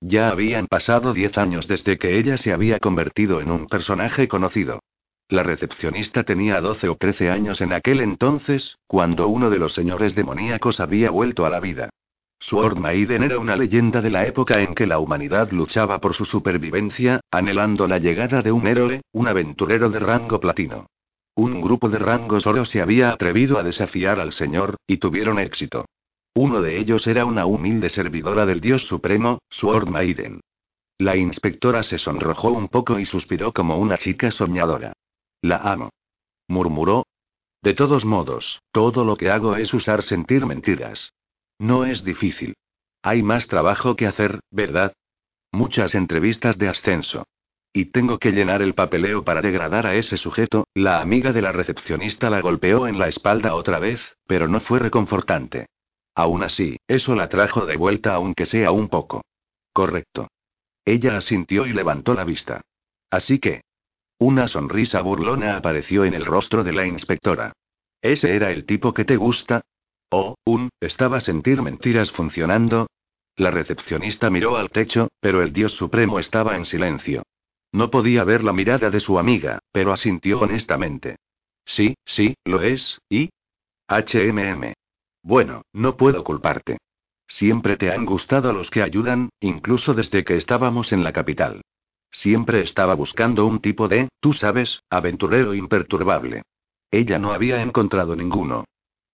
Ya 0.08 0.30
habían 0.30 0.68
pasado 0.68 1.16
diez 1.16 1.36
años 1.36 1.68
desde 1.68 1.98
que 1.98 2.20
ella 2.20 2.38
se 2.38 2.54
había 2.54 2.78
convertido 2.78 3.42
en 3.42 3.50
un 3.50 3.66
personaje 3.66 4.28
conocido. 4.28 4.84
La 5.30 5.42
recepcionista 5.42 6.22
tenía 6.22 6.62
12 6.62 6.90
o 6.90 6.96
13 6.96 7.32
años 7.32 7.60
en 7.60 7.74
aquel 7.74 8.02
entonces, 8.02 8.78
cuando 8.86 9.28
uno 9.28 9.50
de 9.50 9.58
los 9.58 9.74
señores 9.74 10.14
demoníacos 10.14 10.80
había 10.80 11.10
vuelto 11.10 11.48
a 11.48 11.50
la 11.50 11.60
vida. 11.60 11.90
Sword 12.38 12.78
Maiden 12.78 13.24
era 13.24 13.40
una 13.40 13.56
leyenda 13.56 14.00
de 14.00 14.12
la 14.12 14.28
época 14.28 14.62
en 14.62 14.76
que 14.76 14.86
la 14.86 15.00
humanidad 15.00 15.50
luchaba 15.52 16.00
por 16.00 16.14
su 16.14 16.26
supervivencia, 16.26 17.22
anhelando 17.32 17.88
la 17.88 17.98
llegada 17.98 18.44
de 18.44 18.52
un 18.52 18.68
héroe, 18.68 19.02
un 19.12 19.28
aventurero 19.28 19.90
de 19.90 20.00
rango 20.02 20.40
platino. 20.40 20.86
Un 21.34 21.62
grupo 21.62 21.90
de 21.90 21.98
rango 21.98 22.38
oro 22.46 22.64
se 22.66 22.80
había 22.80 23.10
atrevido 23.10 23.58
a 23.58 23.64
desafiar 23.64 24.20
al 24.20 24.34
Señor, 24.34 24.76
y 24.86 24.98
tuvieron 24.98 25.40
éxito. 25.40 25.86
Uno 26.38 26.62
de 26.62 26.78
ellos 26.78 27.08
era 27.08 27.24
una 27.24 27.46
humilde 27.46 27.88
servidora 27.88 28.46
del 28.46 28.60
Dios 28.60 28.86
Supremo, 28.86 29.40
Sword 29.50 29.88
Maiden. 29.88 30.42
La 30.98 31.16
inspectora 31.16 31.82
se 31.82 31.98
sonrojó 31.98 32.50
un 32.50 32.68
poco 32.68 33.00
y 33.00 33.06
suspiró 33.06 33.54
como 33.54 33.78
una 33.78 33.98
chica 33.98 34.32
soñadora. 34.32 34.92
La 35.42 35.58
amo. 35.58 35.92
Murmuró. 36.50 37.06
De 37.62 37.74
todos 37.74 38.04
modos, 38.04 38.62
todo 38.74 39.06
lo 39.06 39.16
que 39.16 39.30
hago 39.30 39.56
es 39.56 39.74
usar 39.74 40.04
sentir 40.04 40.46
mentiras. 40.46 41.14
No 41.58 41.86
es 41.86 42.04
difícil. 42.04 42.56
Hay 43.02 43.24
más 43.24 43.48
trabajo 43.48 43.96
que 43.96 44.06
hacer, 44.06 44.42
¿verdad? 44.52 44.92
Muchas 45.54 45.96
entrevistas 45.96 46.58
de 46.58 46.68
ascenso. 46.68 47.26
Y 47.72 47.86
tengo 47.86 48.20
que 48.20 48.32
llenar 48.32 48.62
el 48.62 48.74
papeleo 48.74 49.24
para 49.24 49.42
degradar 49.42 49.88
a 49.88 49.96
ese 49.96 50.18
sujeto. 50.18 50.68
La 50.74 51.00
amiga 51.00 51.32
de 51.32 51.42
la 51.42 51.54
recepcionista 51.54 52.30
la 52.30 52.42
golpeó 52.42 52.88
en 52.88 53.00
la 53.00 53.08
espalda 53.08 53.56
otra 53.56 53.80
vez, 53.80 54.18
pero 54.28 54.50
no 54.50 54.60
fue 54.60 54.80
reconfortante. 54.80 55.68
Aún 56.16 56.44
así, 56.44 56.78
eso 56.88 57.14
la 57.14 57.30
trajo 57.30 57.66
de 57.66 57.76
vuelta 57.76 58.16
aunque 58.16 58.46
sea 58.46 58.72
un 58.72 58.88
poco. 58.88 59.22
Correcto. 59.74 60.30
Ella 60.86 61.18
asintió 61.18 61.66
y 61.66 61.74
levantó 61.74 62.14
la 62.14 62.24
vista. 62.24 62.62
Así 63.10 63.40
que. 63.40 63.62
Una 64.18 64.48
sonrisa 64.48 65.02
burlona 65.02 65.58
apareció 65.58 66.06
en 66.06 66.14
el 66.14 66.26
rostro 66.26 66.64
de 66.64 66.72
la 66.72 66.88
inspectora. 66.88 67.52
¿Ese 68.02 68.36
era 68.36 68.52
el 68.52 68.66
tipo 68.66 68.94
que 68.94 69.04
te 69.04 69.18
gusta? 69.18 69.62
Oh, 70.10 70.36
un, 70.46 70.70
¿estaba 70.80 71.20
sentir 71.20 71.62
mentiras 71.62 72.12
funcionando? 72.12 72.88
La 73.36 73.52
recepcionista 73.52 74.30
miró 74.30 74.56
al 74.56 74.70
techo, 74.70 75.10
pero 75.20 75.42
el 75.42 75.52
Dios 75.52 75.74
Supremo 75.74 76.20
estaba 76.20 76.56
en 76.56 76.64
silencio. 76.64 77.24
No 77.74 77.90
podía 77.90 78.24
ver 78.24 78.42
la 78.42 78.54
mirada 78.54 78.90
de 78.90 79.02
su 79.02 79.20
amiga, 79.20 79.60
pero 79.74 79.92
asintió 79.92 80.40
honestamente. 80.40 81.18
Sí, 81.66 81.96
sí, 82.06 82.36
lo 82.46 82.62
es, 82.62 83.00
y... 83.10 83.30
HMM. 83.90 84.74
Bueno, 85.26 85.64
no 85.74 85.98
puedo 85.98 86.24
culparte. 86.24 86.78
Siempre 87.26 87.78
te 87.78 87.92
han 87.92 88.06
gustado 88.06 88.54
los 88.54 88.70
que 88.70 88.84
ayudan, 88.84 89.30
incluso 89.40 89.96
desde 89.96 90.24
que 90.24 90.36
estábamos 90.36 90.94
en 90.94 91.04
la 91.04 91.14
capital. 91.14 91.62
Siempre 92.12 92.62
estaba 92.62 92.94
buscando 92.94 93.48
un 93.48 93.60
tipo 93.60 93.88
de, 93.88 94.10
tú 94.20 94.34
sabes, 94.34 94.84
aventurero 94.88 95.56
imperturbable. 95.56 96.44
Ella 96.92 97.18
no 97.18 97.32
había 97.34 97.64
encontrado 97.64 98.16
ninguno. 98.16 98.66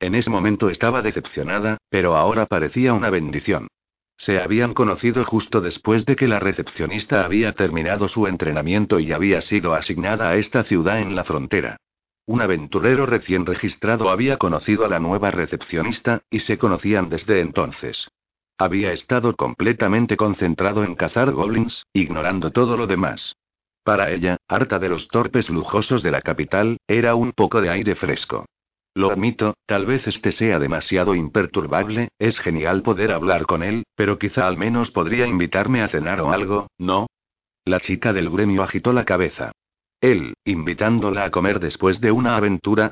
En 0.01 0.15
ese 0.15 0.29
momento 0.29 0.69
estaba 0.69 1.01
decepcionada, 1.01 1.77
pero 1.89 2.17
ahora 2.17 2.45
parecía 2.45 2.93
una 2.93 3.09
bendición. 3.09 3.69
Se 4.17 4.41
habían 4.41 4.73
conocido 4.73 5.23
justo 5.23 5.61
después 5.61 6.05
de 6.05 6.17
que 6.17 6.27
la 6.27 6.39
recepcionista 6.39 7.23
había 7.23 7.53
terminado 7.53 8.09
su 8.09 8.27
entrenamiento 8.27 8.99
y 8.99 9.13
había 9.13 9.39
sido 9.39 9.75
asignada 9.75 10.27
a 10.27 10.35
esta 10.35 10.65
ciudad 10.65 10.99
en 10.99 11.15
la 11.15 11.23
frontera. 11.23 11.77
Un 12.25 12.41
aventurero 12.41 13.05
recién 13.05 13.45
registrado 13.45 14.09
había 14.09 14.37
conocido 14.37 14.85
a 14.85 14.89
la 14.89 14.99
nueva 14.99 15.31
recepcionista, 15.31 16.21
y 16.29 16.39
se 16.39 16.57
conocían 16.57 17.09
desde 17.09 17.41
entonces. 17.41 18.09
Había 18.57 18.91
estado 18.91 19.35
completamente 19.35 20.17
concentrado 20.17 20.83
en 20.83 20.95
cazar 20.95 21.31
goblins, 21.31 21.85
ignorando 21.93 22.51
todo 22.51 22.77
lo 22.77 22.87
demás. 22.87 23.35
Para 23.83 24.11
ella, 24.11 24.37
harta 24.47 24.77
de 24.77 24.89
los 24.89 25.07
torpes 25.07 25.49
lujosos 25.49 26.03
de 26.03 26.11
la 26.11 26.21
capital, 26.21 26.77
era 26.87 27.15
un 27.15 27.31
poco 27.31 27.61
de 27.61 27.69
aire 27.71 27.95
fresco. 27.95 28.45
Lo 28.93 29.09
admito, 29.09 29.55
tal 29.65 29.85
vez 29.85 30.05
este 30.05 30.31
sea 30.31 30.59
demasiado 30.59 31.15
imperturbable, 31.15 32.09
es 32.19 32.39
genial 32.39 32.83
poder 32.83 33.11
hablar 33.11 33.45
con 33.45 33.63
él, 33.63 33.83
pero 33.95 34.19
quizá 34.19 34.47
al 34.47 34.57
menos 34.57 34.91
podría 34.91 35.25
invitarme 35.25 35.81
a 35.81 35.87
cenar 35.87 36.21
o 36.21 36.31
algo, 36.31 36.67
¿no? 36.77 37.07
La 37.65 37.79
chica 37.79 38.11
del 38.11 38.29
gremio 38.29 38.63
agitó 38.63 38.91
la 38.91 39.05
cabeza. 39.05 39.53
Él, 40.01 40.33
invitándola 40.43 41.25
a 41.25 41.31
comer 41.31 41.59
después 41.59 42.01
de 42.01 42.11
una 42.11 42.35
aventura. 42.35 42.91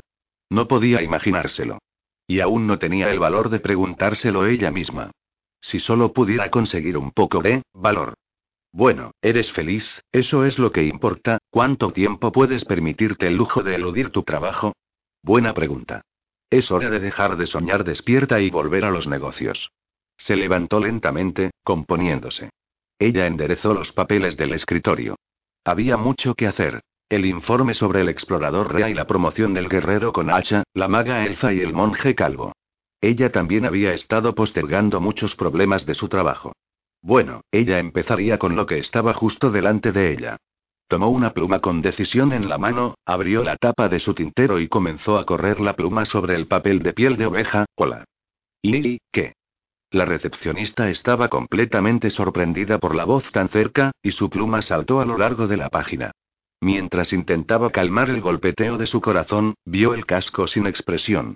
No 0.49 0.67
podía 0.67 1.01
imaginárselo. 1.01 1.79
Y 2.27 2.39
aún 2.39 2.67
no 2.67 2.77
tenía 2.77 3.09
el 3.11 3.19
valor 3.19 3.49
de 3.49 3.59
preguntárselo 3.59 4.45
ella 4.45 4.69
misma. 4.69 5.11
Si 5.59 5.79
solo 5.79 6.13
pudiera 6.13 6.49
conseguir 6.51 6.97
un 6.97 7.11
poco 7.11 7.41
de 7.41 7.63
valor. 7.73 8.13
Bueno, 8.71 9.11
eres 9.21 9.51
feliz, 9.51 10.03
eso 10.11 10.45
es 10.45 10.59
lo 10.59 10.71
que 10.71 10.83
importa, 10.83 11.39
¿cuánto 11.49 11.91
tiempo 11.91 12.31
puedes 12.31 12.65
permitirte 12.65 13.27
el 13.27 13.35
lujo 13.35 13.63
de 13.63 13.75
eludir 13.75 14.11
tu 14.11 14.21
trabajo? 14.21 14.73
Buena 15.23 15.55
pregunta. 15.55 16.03
Es 16.51 16.69
hora 16.69 16.91
de 16.91 16.99
dejar 16.99 17.35
de 17.37 17.47
soñar 17.47 17.83
despierta 17.83 18.39
y 18.39 18.51
volver 18.51 18.85
a 18.85 18.91
los 18.91 19.07
negocios. 19.07 19.71
Se 20.17 20.35
levantó 20.35 20.79
lentamente, 20.79 21.51
componiéndose. 21.63 22.51
Ella 22.99 23.25
enderezó 23.25 23.73
los 23.73 23.91
papeles 23.91 24.37
del 24.37 24.53
escritorio. 24.53 25.15
Había 25.63 25.97
mucho 25.97 26.35
que 26.35 26.47
hacer. 26.47 26.81
El 27.09 27.25
informe 27.25 27.73
sobre 27.73 28.01
el 28.01 28.09
explorador 28.09 28.71
Rea 28.71 28.87
y 28.87 28.93
la 28.93 29.07
promoción 29.07 29.55
del 29.55 29.67
guerrero 29.67 30.13
con 30.13 30.29
hacha, 30.29 30.61
la 30.75 30.87
maga 30.87 31.25
elfa 31.25 31.51
y 31.51 31.59
el 31.59 31.73
monje 31.73 32.13
calvo. 32.13 32.53
Ella 33.01 33.31
también 33.31 33.65
había 33.65 33.93
estado 33.93 34.35
postergando 34.35 35.01
muchos 35.01 35.35
problemas 35.35 35.87
de 35.87 35.95
su 35.95 36.07
trabajo. 36.07 36.53
Bueno, 37.01 37.41
ella 37.51 37.79
empezaría 37.79 38.37
con 38.37 38.55
lo 38.55 38.67
que 38.67 38.77
estaba 38.77 39.15
justo 39.15 39.49
delante 39.49 39.91
de 39.91 40.11
ella. 40.11 40.37
Tomó 40.87 41.09
una 41.09 41.33
pluma 41.33 41.61
con 41.61 41.81
decisión 41.81 42.31
en 42.31 42.47
la 42.47 42.59
mano, 42.59 42.95
abrió 43.05 43.43
la 43.43 43.57
tapa 43.57 43.89
de 43.89 43.99
su 43.99 44.13
tintero 44.13 44.59
y 44.59 44.67
comenzó 44.67 45.17
a 45.17 45.25
correr 45.25 45.59
la 45.59 45.75
pluma 45.75 46.05
sobre 46.05 46.35
el 46.35 46.45
papel 46.45 46.83
de 46.83 46.93
piel 46.93 47.17
de 47.17 47.25
oveja. 47.25 47.65
Hola. 47.75 48.05
¿Y 48.61 48.99
qué? 49.11 49.33
La 49.89 50.05
recepcionista 50.05 50.91
estaba 50.91 51.27
completamente 51.29 52.11
sorprendida 52.11 52.77
por 52.77 52.93
la 52.93 53.05
voz 53.05 53.31
tan 53.31 53.49
cerca, 53.49 53.91
y 54.03 54.11
su 54.11 54.29
pluma 54.29 54.61
saltó 54.61 54.99
a 55.01 55.05
lo 55.05 55.17
largo 55.17 55.47
de 55.47 55.57
la 55.57 55.69
página. 55.69 56.11
Mientras 56.61 57.13
intentaba 57.13 57.71
calmar 57.71 58.09
el 58.09 58.21
golpeteo 58.21 58.77
de 58.77 58.87
su 58.87 58.99
corazón, 58.99 59.55
vio 59.65 59.93
el 59.93 60.05
casco 60.05 60.47
sin 60.47 60.67
expresión. 60.67 61.35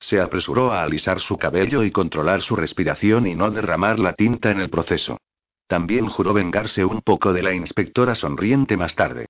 Se 0.00 0.20
apresuró 0.20 0.72
a 0.72 0.82
alisar 0.82 1.20
su 1.20 1.38
cabello 1.38 1.84
y 1.84 1.90
controlar 1.90 2.42
su 2.42 2.56
respiración 2.56 3.26
y 3.26 3.34
no 3.34 3.50
derramar 3.50 3.98
la 3.98 4.14
tinta 4.14 4.50
en 4.50 4.60
el 4.60 4.70
proceso. 4.70 5.18
También 5.66 6.08
juró 6.08 6.34
vengarse 6.34 6.84
un 6.84 7.00
poco 7.00 7.32
de 7.32 7.42
la 7.42 7.54
inspectora 7.54 8.14
sonriente 8.14 8.76
más 8.76 8.94
tarde. 8.96 9.26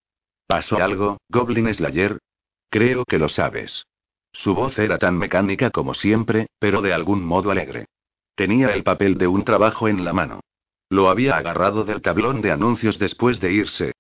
¿Pasó 0.47 0.79
algo, 0.79 1.19
Goblin 1.29 1.73
Slayer? 1.73 2.19
Creo 2.71 3.05
que 3.05 3.19
lo 3.19 3.29
sabes. 3.29 3.87
Su 4.33 4.55
voz 4.55 4.79
era 4.79 4.99
tan 4.99 5.17
mecánica 5.17 5.71
como 5.71 5.95
siempre, 5.95 6.49
pero 6.59 6.83
de 6.83 6.93
algún 6.93 7.25
modo 7.25 7.51
alegre. 7.51 7.87
Tenía 8.35 8.71
el 8.71 8.83
papel 8.83 9.17
de 9.17 9.29
un 9.29 9.45
trabajo 9.45 9.87
en 9.87 10.05
la 10.05 10.13
mano. 10.13 10.41
Lo 10.89 11.09
había 11.09 11.37
agarrado 11.37 11.85
del 11.85 12.03
tablón 12.03 12.41
de 12.41 12.51
anuncios 12.51 12.99
después 12.99 13.41
de 13.41 13.53
irse. 13.53 13.93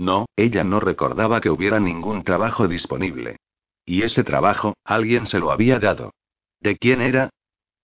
No, 0.00 0.24
ella 0.34 0.64
no 0.64 0.80
recordaba 0.80 1.42
que 1.42 1.50
hubiera 1.50 1.78
ningún 1.78 2.24
trabajo 2.24 2.66
disponible. 2.66 3.36
Y 3.84 4.02
ese 4.02 4.24
trabajo, 4.24 4.72
alguien 4.82 5.26
se 5.26 5.38
lo 5.38 5.52
había 5.52 5.78
dado. 5.78 6.14
¿De 6.58 6.78
quién 6.78 7.02
era? 7.02 7.28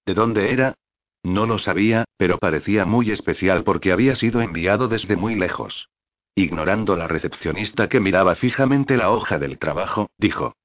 ¿De 0.07 0.14
dónde 0.14 0.51
era? 0.51 0.77
No 1.23 1.45
lo 1.45 1.59
sabía, 1.59 2.07
pero 2.17 2.39
parecía 2.39 2.87
muy 2.87 3.11
especial 3.11 3.64
porque 3.64 3.93
había 3.93 4.14
sido 4.14 4.41
enviado 4.41 4.89
desde 4.89 5.14
muy 5.14 5.35
lejos. 5.35 5.91
Ignorando 6.35 6.97
la 6.97 7.07
recepcionista 7.07 7.91
que 7.91 8.01
miraba 8.01 8.35
fijamente 8.35 8.97
la 8.97 9.11
hoja 9.11 9.39
del 9.39 9.59
trabajo, 9.59 10.09
dijo. 10.17 10.57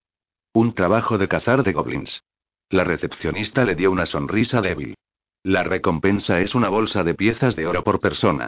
Un 0.54 0.74
trabajo 0.74 1.18
de 1.18 1.28
cazar 1.28 1.64
de 1.64 1.74
goblins. 1.74 2.24
La 2.70 2.86
recepcionista 2.86 3.66
le 3.66 3.76
dio 3.76 3.92
una 3.92 4.06
sonrisa 4.06 4.62
débil. 4.62 4.96
La 5.44 5.64
recompensa 5.64 6.40
es 6.40 6.56
una 6.56 6.70
bolsa 6.70 7.04
de 7.04 7.14
piezas 7.14 7.58
de 7.58 7.68
oro 7.68 7.84
por 7.84 8.00
persona. 8.00 8.48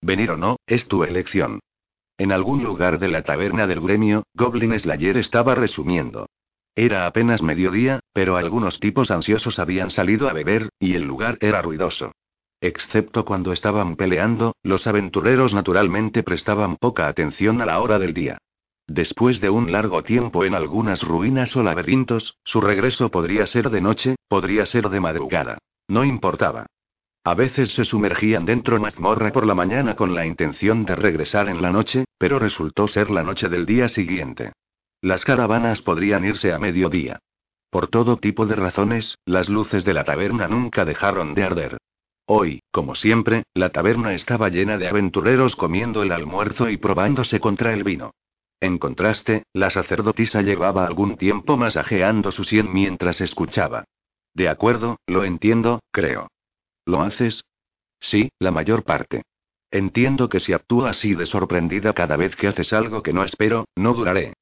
Venir 0.00 0.30
o 0.30 0.36
no, 0.36 0.58
es 0.68 0.86
tu 0.86 1.02
elección. 1.02 1.58
En 2.16 2.30
algún 2.30 2.62
lugar 2.62 2.98
de 2.98 3.08
la 3.08 3.22
taberna 3.22 3.66
del 3.66 3.80
gremio, 3.80 4.22
Goblin 4.34 4.78
Slayer 4.78 5.16
estaba 5.16 5.54
resumiendo. 5.54 6.26
Era 6.76 7.06
apenas 7.06 7.42
mediodía, 7.42 8.00
pero 8.12 8.36
algunos 8.36 8.80
tipos 8.80 9.10
ansiosos 9.10 9.58
habían 9.58 9.90
salido 9.90 10.28
a 10.28 10.32
beber, 10.32 10.70
y 10.78 10.94
el 10.94 11.02
lugar 11.02 11.38
era 11.40 11.62
ruidoso. 11.62 12.12
Excepto 12.60 13.24
cuando 13.24 13.52
estaban 13.52 13.96
peleando, 13.96 14.54
los 14.62 14.86
aventureros 14.86 15.54
naturalmente 15.54 16.22
prestaban 16.22 16.76
poca 16.76 17.08
atención 17.08 17.60
a 17.60 17.66
la 17.66 17.80
hora 17.80 17.98
del 17.98 18.14
día. 18.14 18.38
Después 18.86 19.40
de 19.40 19.50
un 19.50 19.72
largo 19.72 20.02
tiempo 20.02 20.44
en 20.44 20.54
algunas 20.54 21.02
ruinas 21.02 21.56
o 21.56 21.62
laberintos, 21.62 22.36
su 22.44 22.60
regreso 22.60 23.10
podría 23.10 23.46
ser 23.46 23.70
de 23.70 23.80
noche, 23.80 24.16
podría 24.28 24.66
ser 24.66 24.88
de 24.88 25.00
madrugada. 25.00 25.58
No 25.88 26.04
importaba. 26.04 26.66
A 27.26 27.32
veces 27.32 27.72
se 27.72 27.84
sumergían 27.84 28.44
dentro 28.44 28.78
mazmorra 28.78 29.32
por 29.32 29.46
la 29.46 29.54
mañana 29.54 29.96
con 29.96 30.14
la 30.14 30.26
intención 30.26 30.84
de 30.84 30.94
regresar 30.94 31.48
en 31.48 31.62
la 31.62 31.70
noche, 31.70 32.04
pero 32.18 32.38
resultó 32.38 32.86
ser 32.86 33.10
la 33.10 33.22
noche 33.22 33.48
del 33.48 33.64
día 33.64 33.88
siguiente. 33.88 34.52
Las 35.00 35.24
caravanas 35.24 35.80
podrían 35.80 36.26
irse 36.26 36.52
a 36.52 36.58
mediodía. 36.58 37.18
Por 37.70 37.88
todo 37.88 38.18
tipo 38.18 38.44
de 38.44 38.56
razones, 38.56 39.16
las 39.24 39.48
luces 39.48 39.86
de 39.86 39.94
la 39.94 40.04
taberna 40.04 40.48
nunca 40.48 40.84
dejaron 40.84 41.34
de 41.34 41.44
arder. 41.44 41.78
Hoy, 42.26 42.60
como 42.70 42.94
siempre, 42.94 43.44
la 43.54 43.70
taberna 43.70 44.12
estaba 44.12 44.50
llena 44.50 44.76
de 44.76 44.88
aventureros 44.88 45.56
comiendo 45.56 46.02
el 46.02 46.12
almuerzo 46.12 46.68
y 46.68 46.76
probándose 46.76 47.40
contra 47.40 47.72
el 47.72 47.84
vino. 47.84 48.12
En 48.60 48.78
contraste, 48.78 49.44
la 49.54 49.70
sacerdotisa 49.70 50.42
llevaba 50.42 50.86
algún 50.86 51.16
tiempo 51.16 51.56
masajeando 51.56 52.30
su 52.30 52.44
sien 52.44 52.72
mientras 52.72 53.20
escuchaba. 53.22 53.84
De 54.34 54.48
acuerdo, 54.48 54.98
lo 55.06 55.24
entiendo, 55.24 55.80
creo. 55.90 56.28
¿Lo 56.86 57.02
haces? 57.02 57.44
Sí, 58.00 58.30
la 58.38 58.50
mayor 58.50 58.84
parte. 58.84 59.22
Entiendo 59.70 60.28
que 60.28 60.40
si 60.40 60.52
actúo 60.52 60.86
así 60.86 61.14
de 61.14 61.26
sorprendida 61.26 61.92
cada 61.92 62.16
vez 62.16 62.36
que 62.36 62.46
haces 62.46 62.72
algo 62.72 63.02
que 63.02 63.12
no 63.12 63.24
espero, 63.24 63.66
no 63.74 63.94
duraré. 63.94 64.34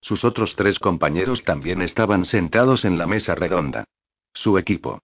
Sus 0.00 0.24
otros 0.24 0.56
tres 0.56 0.78
compañeros 0.78 1.44
también 1.44 1.80
estaban 1.80 2.24
sentados 2.24 2.84
en 2.84 2.98
la 2.98 3.06
mesa 3.06 3.34
redonda. 3.34 3.84
Su 4.34 4.58
equipo. 4.58 5.00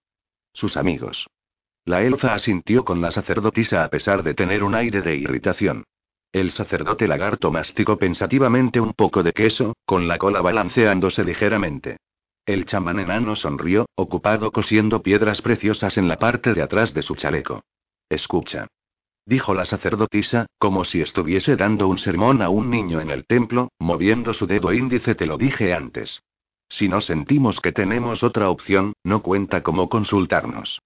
Sus 0.53 0.77
amigos. 0.77 1.27
La 1.87 2.03
elfa 2.03 2.35
asintió 2.35 2.85
con 2.85 3.01
la 3.01 3.11
sacerdotisa 3.11 3.85
a 3.85 3.89
pesar 3.89 4.23
de 4.23 4.35
tener 4.35 4.63
un 4.63 4.75
aire 4.75 5.01
de 5.01 5.17
irritación. 5.17 5.85
El 6.33 6.51
sacerdote 6.51 7.09
lagarto 7.09 7.51
masticó 7.51 7.97
pensativamente 7.97 8.81
un 8.81 8.93
poco 8.93 9.23
de 9.23 9.33
queso, 9.33 9.75
con 9.87 10.07
la 10.07 10.19
cola 10.19 10.43
balanceándose 10.43 11.25
ligeramente. 11.25 11.97
El 12.51 12.65
chamán 12.67 12.99
enano 12.99 13.37
sonrió, 13.37 13.87
ocupado 13.95 14.51
cosiendo 14.51 15.03
piedras 15.03 15.41
preciosas 15.41 15.97
en 15.99 16.09
la 16.09 16.19
parte 16.19 16.53
de 16.53 16.63
atrás 16.63 16.93
de 16.95 17.03
su 17.03 17.15
chaleco. 17.15 17.63
Escucha 18.09 18.67
dijo 19.31 19.55
la 19.55 19.65
sacerdotisa, 19.65 20.47
como 20.59 20.85
si 20.85 21.01
estuviese 21.01 21.55
dando 21.55 21.87
un 21.87 21.99
sermón 21.99 22.43
a 22.43 22.49
un 22.49 22.69
niño 22.69 23.01
en 23.01 23.11
el 23.11 23.25
templo, 23.27 23.71
moviendo 23.79 24.35
su 24.35 24.49
dedo 24.49 24.73
índice. 24.73 25.15
Te 25.15 25.25
lo 25.25 25.39
dije 25.39 25.73
antes. 25.73 26.21
Si 26.69 26.89
no 26.89 27.01
sentimos 27.01 27.61
que 27.61 27.71
tenemos 27.71 28.25
otra 28.25 28.51
opción, 28.51 28.93
no 29.05 29.23
cuenta 29.23 29.63
como 29.63 29.89
consultarnos. 29.89 30.81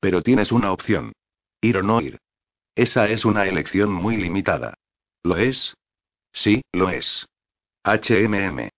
Pero 0.00 0.22
tienes 0.22 0.50
una 0.50 0.72
opción. 0.72 1.12
Ir 1.60 1.76
o 1.76 1.82
no 1.82 2.00
ir. 2.00 2.18
Esa 2.74 3.06
es 3.06 3.26
una 3.26 3.46
elección 3.46 3.92
muy 3.92 4.16
limitada. 4.16 4.74
¿Lo 5.22 5.36
es? 5.36 5.74
Sí, 6.32 6.62
lo 6.72 6.88
es. 6.88 7.26
HMM. 7.84 8.70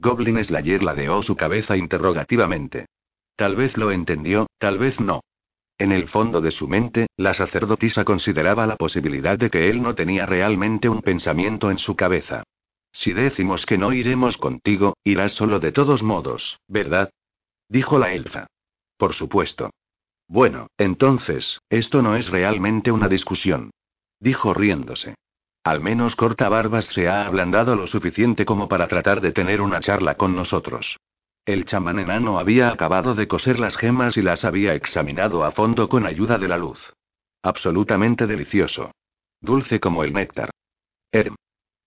Goblin 0.00 0.42
Slayer 0.42 0.82
ladeó 0.82 1.22
su 1.22 1.36
cabeza 1.36 1.76
interrogativamente. 1.76 2.86
Tal 3.36 3.54
vez 3.54 3.76
lo 3.76 3.90
entendió, 3.90 4.46
tal 4.58 4.78
vez 4.78 4.98
no. 4.98 5.20
En 5.78 5.92
el 5.92 6.08
fondo 6.08 6.40
de 6.40 6.50
su 6.50 6.68
mente, 6.68 7.06
la 7.16 7.34
sacerdotisa 7.34 8.04
consideraba 8.04 8.66
la 8.66 8.76
posibilidad 8.76 9.38
de 9.38 9.50
que 9.50 9.68
él 9.68 9.82
no 9.82 9.94
tenía 9.94 10.24
realmente 10.26 10.88
un 10.88 11.02
pensamiento 11.02 11.70
en 11.70 11.78
su 11.78 11.96
cabeza. 11.96 12.44
Si 12.92 13.12
decimos 13.12 13.66
que 13.66 13.78
no 13.78 13.92
iremos 13.92 14.38
contigo, 14.38 14.96
irás 15.04 15.32
solo 15.32 15.60
de 15.60 15.72
todos 15.72 16.02
modos, 16.02 16.58
¿verdad? 16.66 17.10
Dijo 17.68 17.98
la 17.98 18.12
elfa. 18.12 18.46
Por 18.96 19.12
supuesto. 19.12 19.70
Bueno, 20.26 20.68
entonces, 20.78 21.60
esto 21.68 22.02
no 22.02 22.16
es 22.16 22.30
realmente 22.30 22.90
una 22.90 23.08
discusión. 23.08 23.70
Dijo 24.18 24.54
riéndose. 24.54 25.14
Al 25.62 25.80
menos 25.80 26.16
Corta 26.16 26.48
Barbas 26.48 26.86
se 26.86 27.08
ha 27.08 27.26
ablandado 27.26 27.76
lo 27.76 27.86
suficiente 27.86 28.44
como 28.44 28.68
para 28.68 28.88
tratar 28.88 29.20
de 29.20 29.32
tener 29.32 29.60
una 29.60 29.80
charla 29.80 30.14
con 30.14 30.34
nosotros. 30.34 30.96
El 31.44 31.64
chamán 31.64 31.98
enano 31.98 32.38
había 32.38 32.70
acabado 32.70 33.14
de 33.14 33.28
coser 33.28 33.58
las 33.58 33.76
gemas 33.76 34.16
y 34.16 34.22
las 34.22 34.44
había 34.44 34.74
examinado 34.74 35.44
a 35.44 35.52
fondo 35.52 35.88
con 35.88 36.06
ayuda 36.06 36.38
de 36.38 36.48
la 36.48 36.56
luz. 36.56 36.92
Absolutamente 37.42 38.26
delicioso. 38.26 38.92
Dulce 39.40 39.80
como 39.80 40.04
el 40.04 40.12
néctar. 40.12 40.50
Erm. 41.12 41.36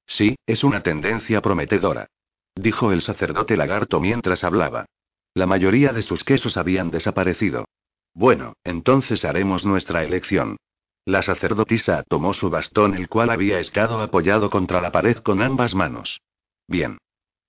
Sí, 0.06 0.36
es 0.46 0.64
una 0.64 0.82
tendencia 0.82 1.42
prometedora. 1.42 2.08
Dijo 2.56 2.92
el 2.92 3.02
sacerdote 3.02 3.58
lagarto 3.58 4.00
mientras 4.00 4.44
hablaba. 4.44 4.86
La 5.34 5.48
mayoría 5.48 5.94
de 5.94 6.02
sus 6.02 6.24
quesos 6.24 6.58
habían 6.58 6.92
desaparecido. 6.92 7.66
Bueno, 8.14 8.54
entonces 8.64 9.26
haremos 9.26 9.66
nuestra 9.66 10.04
elección. 10.04 10.58
La 11.06 11.22
sacerdotisa 11.22 12.04
tomó 12.08 12.34
su 12.34 12.50
bastón, 12.50 12.96
el 12.96 13.10
cual 13.10 13.30
había 13.30 13.60
estado 13.60 14.02
apoyado 14.02 14.50
contra 14.50 14.82
la 14.82 14.92
pared 14.92 15.18
con 15.18 15.42
ambas 15.42 15.76
manos. 15.76 16.22
Bien. 16.68 16.98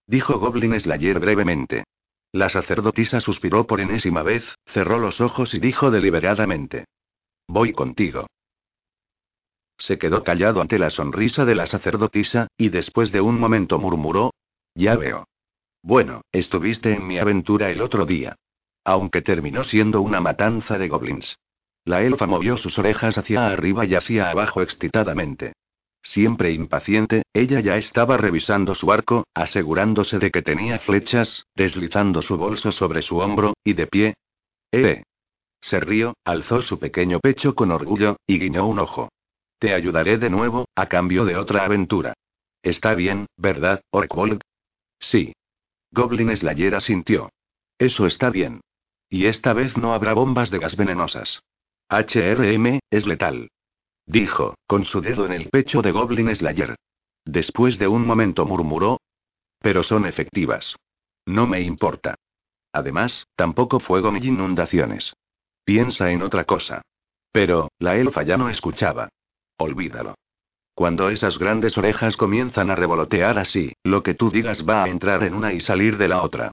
Dijo 0.06 0.38
Goblin 0.38 0.78
Slayer 0.78 1.20
brevemente. 1.20 1.84
La 2.32 2.48
sacerdotisa 2.48 3.20
suspiró 3.20 3.66
por 3.66 3.80
enésima 3.80 4.22
vez, 4.24 4.44
cerró 4.66 4.98
los 4.98 5.20
ojos 5.20 5.54
y 5.54 5.60
dijo 5.60 5.92
deliberadamente. 5.92 6.86
Voy 7.46 7.72
contigo. 7.72 8.26
Se 9.78 9.98
quedó 9.98 10.24
callado 10.24 10.60
ante 10.60 10.78
la 10.78 10.90
sonrisa 10.90 11.44
de 11.44 11.54
la 11.54 11.66
sacerdotisa, 11.66 12.48
y 12.56 12.70
después 12.70 13.12
de 13.12 13.20
un 13.20 13.38
momento 13.38 13.78
murmuró. 13.78 14.32
Ya 14.74 14.96
veo. 14.96 15.28
Bueno, 15.82 16.22
estuviste 16.32 16.94
en 16.94 17.06
mi 17.06 17.18
aventura 17.18 17.70
el 17.70 17.82
otro 17.82 18.04
día. 18.04 18.34
Aunque 18.84 19.22
terminó 19.22 19.62
siendo 19.62 20.00
una 20.00 20.20
matanza 20.20 20.76
de 20.76 20.88
goblins. 20.88 21.36
La 21.84 22.02
elfa 22.02 22.26
movió 22.26 22.56
sus 22.56 22.78
orejas 22.78 23.18
hacia 23.18 23.46
arriba 23.46 23.84
y 23.84 23.94
hacia 23.94 24.30
abajo 24.30 24.62
excitadamente. 24.62 25.52
Siempre 26.02 26.52
impaciente, 26.52 27.22
ella 27.32 27.60
ya 27.60 27.76
estaba 27.76 28.16
revisando 28.16 28.74
su 28.74 28.92
arco, 28.92 29.24
asegurándose 29.34 30.18
de 30.18 30.30
que 30.30 30.42
tenía 30.42 30.78
flechas, 30.78 31.46
deslizando 31.54 32.22
su 32.22 32.36
bolso 32.36 32.72
sobre 32.72 33.02
su 33.02 33.18
hombro, 33.18 33.54
y 33.64 33.72
de 33.72 33.86
pie. 33.86 34.14
¡Eh! 34.70 35.02
Se 35.60 35.80
rió, 35.80 36.14
alzó 36.24 36.60
su 36.60 36.78
pequeño 36.78 37.20
pecho 37.20 37.54
con 37.54 37.70
orgullo, 37.70 38.16
y 38.26 38.38
guiñó 38.38 38.66
un 38.66 38.80
ojo. 38.80 39.08
Te 39.58 39.72
ayudaré 39.72 40.18
de 40.18 40.28
nuevo, 40.28 40.66
a 40.74 40.86
cambio 40.86 41.24
de 41.24 41.36
otra 41.36 41.64
aventura. 41.64 42.12
Está 42.62 42.94
bien, 42.94 43.26
¿verdad, 43.36 43.80
Orkwold? 43.90 44.42
Sí. 44.98 45.32
Goblin 45.90 46.36
Slayer 46.36 46.80
sintió. 46.82 47.30
Eso 47.78 48.06
está 48.06 48.30
bien. 48.30 48.60
Y 49.08 49.26
esta 49.26 49.52
vez 49.52 49.76
no 49.76 49.94
habrá 49.94 50.12
bombas 50.12 50.50
de 50.50 50.58
gas 50.58 50.76
venenosas. 50.76 51.40
HRM, 52.00 52.80
es 52.90 53.06
letal. 53.06 53.50
Dijo, 54.06 54.54
con 54.66 54.84
su 54.84 55.00
dedo 55.00 55.26
en 55.26 55.32
el 55.32 55.48
pecho 55.48 55.82
de 55.82 55.92
Goblin 55.92 56.34
Slayer. 56.34 56.76
Después 57.24 57.78
de 57.78 57.88
un 57.88 58.06
momento 58.06 58.44
murmuró. 58.44 59.00
Pero 59.60 59.82
son 59.82 60.04
efectivas. 60.06 60.76
No 61.26 61.46
me 61.46 61.60
importa. 61.62 62.16
Además, 62.72 63.26
tampoco 63.34 63.80
fuego 63.80 64.12
ni 64.12 64.26
inundaciones. 64.26 65.14
Piensa 65.64 66.10
en 66.10 66.22
otra 66.22 66.44
cosa. 66.44 66.82
Pero, 67.32 67.70
la 67.78 67.96
elfa 67.96 68.22
ya 68.22 68.36
no 68.36 68.50
escuchaba. 68.50 69.08
Olvídalo. 69.58 70.14
Cuando 70.74 71.08
esas 71.08 71.38
grandes 71.38 71.78
orejas 71.78 72.16
comienzan 72.16 72.70
a 72.70 72.74
revolotear 72.74 73.38
así, 73.38 73.72
lo 73.84 74.02
que 74.02 74.14
tú 74.14 74.30
digas 74.30 74.68
va 74.68 74.84
a 74.84 74.88
entrar 74.88 75.22
en 75.22 75.34
una 75.34 75.52
y 75.52 75.60
salir 75.60 75.96
de 75.96 76.08
la 76.08 76.22
otra. 76.22 76.50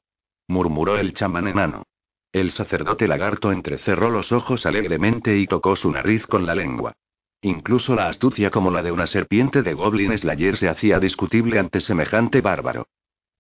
Murmuró 0.48 0.98
el 0.98 1.14
chamán 1.14 1.48
enano. 1.48 1.84
El 2.32 2.52
sacerdote 2.52 3.08
lagarto 3.08 3.52
entrecerró 3.52 4.10
los 4.10 4.32
ojos 4.32 4.66
alegremente 4.66 5.38
y 5.38 5.48
tocó 5.48 5.76
su 5.76 5.92
nariz 5.92 6.26
con 6.28 6.46
la 6.46 6.56
lengua. 6.56 6.94
Incluso 7.42 7.96
la 7.96 8.08
astucia 8.08 8.52
como 8.52 8.72
la 8.72 8.84
de 8.84 8.92
una 8.92 9.08
serpiente 9.08 9.64
de 9.64 9.74
Goblin 9.74 10.18
Slayer 10.18 10.58
se 10.58 10.70
hacía 10.70 11.00
discutible 11.00 11.60
ante 11.60 11.82
semejante 11.82 12.40
bárbaro. 12.40 12.88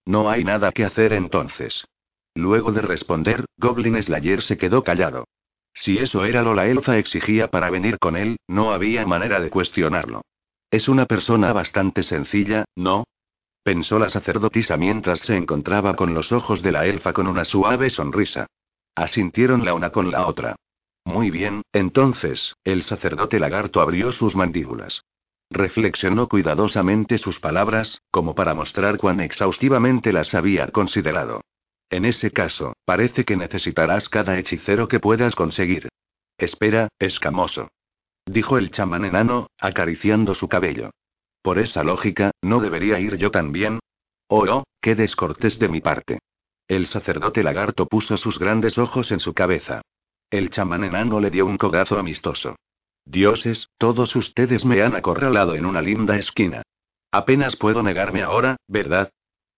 No 0.05 0.29
hay 0.29 0.43
nada 0.43 0.71
que 0.71 0.83
hacer 0.83 1.13
entonces. 1.13 1.85
Luego 2.33 2.71
de 2.71 2.81
responder, 2.81 3.45
Goblin 3.57 4.01
Slayer 4.01 4.41
se 4.41 4.57
quedó 4.57 4.83
callado. 4.83 5.25
Si 5.73 5.97
eso 5.97 6.25
era 6.25 6.41
lo 6.41 6.53
la 6.53 6.67
elfa 6.67 6.97
exigía 6.97 7.49
para 7.49 7.69
venir 7.69 7.97
con 7.97 8.17
él, 8.17 8.37
no 8.47 8.73
había 8.73 9.05
manera 9.05 9.39
de 9.39 9.49
cuestionarlo. 9.49 10.23
Es 10.69 10.89
una 10.89 11.05
persona 11.05 11.53
bastante 11.53 12.03
sencilla, 12.03 12.65
¿no? 12.75 13.05
Pensó 13.63 13.99
la 13.99 14.09
sacerdotisa 14.09 14.75
mientras 14.75 15.19
se 15.19 15.37
encontraba 15.37 15.95
con 15.95 16.13
los 16.13 16.31
ojos 16.31 16.61
de 16.61 16.71
la 16.71 16.85
elfa 16.87 17.13
con 17.13 17.27
una 17.27 17.45
suave 17.45 17.89
sonrisa. 17.89 18.47
Asintieron 19.01 19.65
la 19.65 19.73
una 19.73 19.89
con 19.89 20.11
la 20.11 20.27
otra. 20.27 20.55
Muy 21.05 21.31
bien, 21.31 21.63
entonces, 21.73 22.53
el 22.63 22.83
sacerdote 22.83 23.39
lagarto 23.39 23.81
abrió 23.81 24.11
sus 24.11 24.35
mandíbulas. 24.35 25.01
Reflexionó 25.49 26.27
cuidadosamente 26.27 27.17
sus 27.17 27.39
palabras, 27.39 28.03
como 28.11 28.35
para 28.35 28.53
mostrar 28.53 28.99
cuán 28.99 29.19
exhaustivamente 29.19 30.13
las 30.13 30.35
había 30.35 30.67
considerado. 30.67 31.41
En 31.89 32.05
ese 32.05 32.29
caso, 32.29 32.73
parece 32.85 33.25
que 33.25 33.35
necesitarás 33.35 34.07
cada 34.07 34.37
hechicero 34.37 34.87
que 34.87 34.99
puedas 34.99 35.33
conseguir. 35.33 35.89
Espera, 36.37 36.89
escamoso. 36.99 37.69
Dijo 38.27 38.59
el 38.59 38.69
chamán 38.69 39.03
enano, 39.03 39.47
acariciando 39.59 40.35
su 40.35 40.47
cabello. 40.47 40.91
Por 41.41 41.57
esa 41.57 41.83
lógica, 41.83 42.29
¿no 42.43 42.59
debería 42.59 42.99
ir 42.99 43.17
yo 43.17 43.31
también? 43.31 43.79
Oh, 44.27 44.45
oh, 44.47 44.63
qué 44.79 44.93
descortés 44.93 45.57
de 45.57 45.69
mi 45.69 45.81
parte. 45.81 46.19
El 46.71 46.87
sacerdote 46.87 47.43
lagarto 47.43 47.85
puso 47.85 48.15
sus 48.15 48.39
grandes 48.39 48.77
ojos 48.77 49.11
en 49.11 49.19
su 49.19 49.33
cabeza. 49.33 49.81
El 50.29 50.49
chamán 50.51 50.85
enano 50.85 51.19
le 51.19 51.29
dio 51.29 51.45
un 51.45 51.57
cogazo 51.57 51.99
amistoso. 51.99 52.55
Dioses, 53.03 53.67
todos 53.77 54.15
ustedes 54.15 54.63
me 54.63 54.81
han 54.81 54.95
acorralado 54.95 55.55
en 55.55 55.65
una 55.65 55.81
linda 55.81 56.15
esquina. 56.15 56.61
Apenas 57.11 57.57
puedo 57.57 57.83
negarme 57.83 58.21
ahora, 58.21 58.55
¿verdad? 58.69 59.09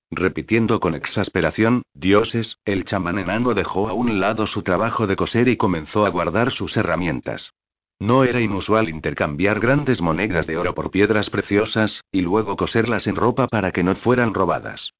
Repitiendo 0.09 0.79
con 0.79 0.95
exasperación, 0.95 1.83
dioses, 1.93 2.57
el 2.65 2.83
chamán 2.83 3.19
enano 3.19 3.53
dejó 3.53 3.89
a 3.89 3.93
un 3.93 4.19
lado 4.19 4.47
su 4.47 4.63
trabajo 4.63 5.05
de 5.05 5.15
coser 5.15 5.49
y 5.49 5.55
comenzó 5.55 6.07
a 6.07 6.09
guardar 6.09 6.49
sus 6.49 6.75
herramientas. 6.77 7.53
No 7.99 8.23
era 8.23 8.41
inusual 8.41 8.89
intercambiar 8.89 9.59
grandes 9.59 10.01
monedas 10.01 10.47
de 10.47 10.57
oro 10.57 10.73
por 10.73 10.89
piedras 10.89 11.29
preciosas, 11.29 12.01
y 12.11 12.21
luego 12.21 12.57
coserlas 12.57 13.05
en 13.05 13.17
ropa 13.17 13.47
para 13.47 13.71
que 13.71 13.83
no 13.83 13.95
fueran 13.95 14.33
robadas. 14.33 14.93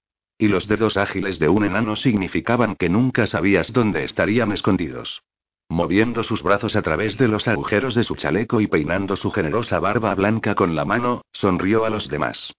Y 0.44 0.50
los 0.50 0.68
dedos 0.68 0.98
ágiles 0.98 1.40
de 1.40 1.48
un 1.48 1.64
enano 1.64 1.96
significaban 1.96 2.76
que 2.76 2.90
nunca 2.90 3.28
sabías 3.28 3.72
dónde 3.72 4.04
estarían 4.04 4.52
escondidos. 4.52 5.24
Moviendo 5.70 6.22
sus 6.22 6.44
brazos 6.44 6.76
a 6.76 6.82
través 6.82 7.18
de 7.18 7.30
los 7.30 7.48
agujeros 7.48 7.96
de 7.96 8.04
su 8.04 8.18
chaleco 8.18 8.60
y 8.60 8.68
peinando 8.68 9.16
su 9.16 9.32
generosa 9.32 9.80
barba 9.80 10.14
blanca 10.16 10.54
con 10.54 10.76
la 10.76 10.84
mano, 10.84 11.22
sonrió 11.32 11.86
a 11.86 11.90
los 11.90 12.10
demás. 12.10 12.52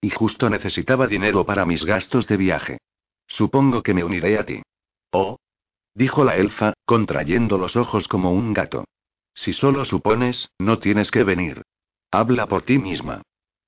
Y 0.00 0.10
justo 0.10 0.50
necesitaba 0.50 1.08
dinero 1.08 1.44
para 1.44 1.66
mis 1.66 1.84
gastos 1.84 2.28
de 2.28 2.36
viaje. 2.36 2.78
Supongo 3.26 3.82
que 3.82 3.92
me 3.92 4.04
uniré 4.04 4.38
a 4.38 4.46
ti. 4.46 4.62
Oh. 5.10 5.36
Dijo 5.94 6.22
la 6.22 6.36
elfa, 6.36 6.74
contrayendo 6.84 7.58
los 7.58 7.74
ojos 7.74 8.06
como 8.06 8.30
un 8.30 8.52
gato. 8.52 8.84
Si 9.34 9.52
solo 9.52 9.84
supones, 9.84 10.48
no 10.60 10.78
tienes 10.78 11.10
que 11.10 11.24
venir. 11.24 11.62
Habla 12.12 12.46
por 12.46 12.62
ti 12.62 12.78
misma. 12.78 13.22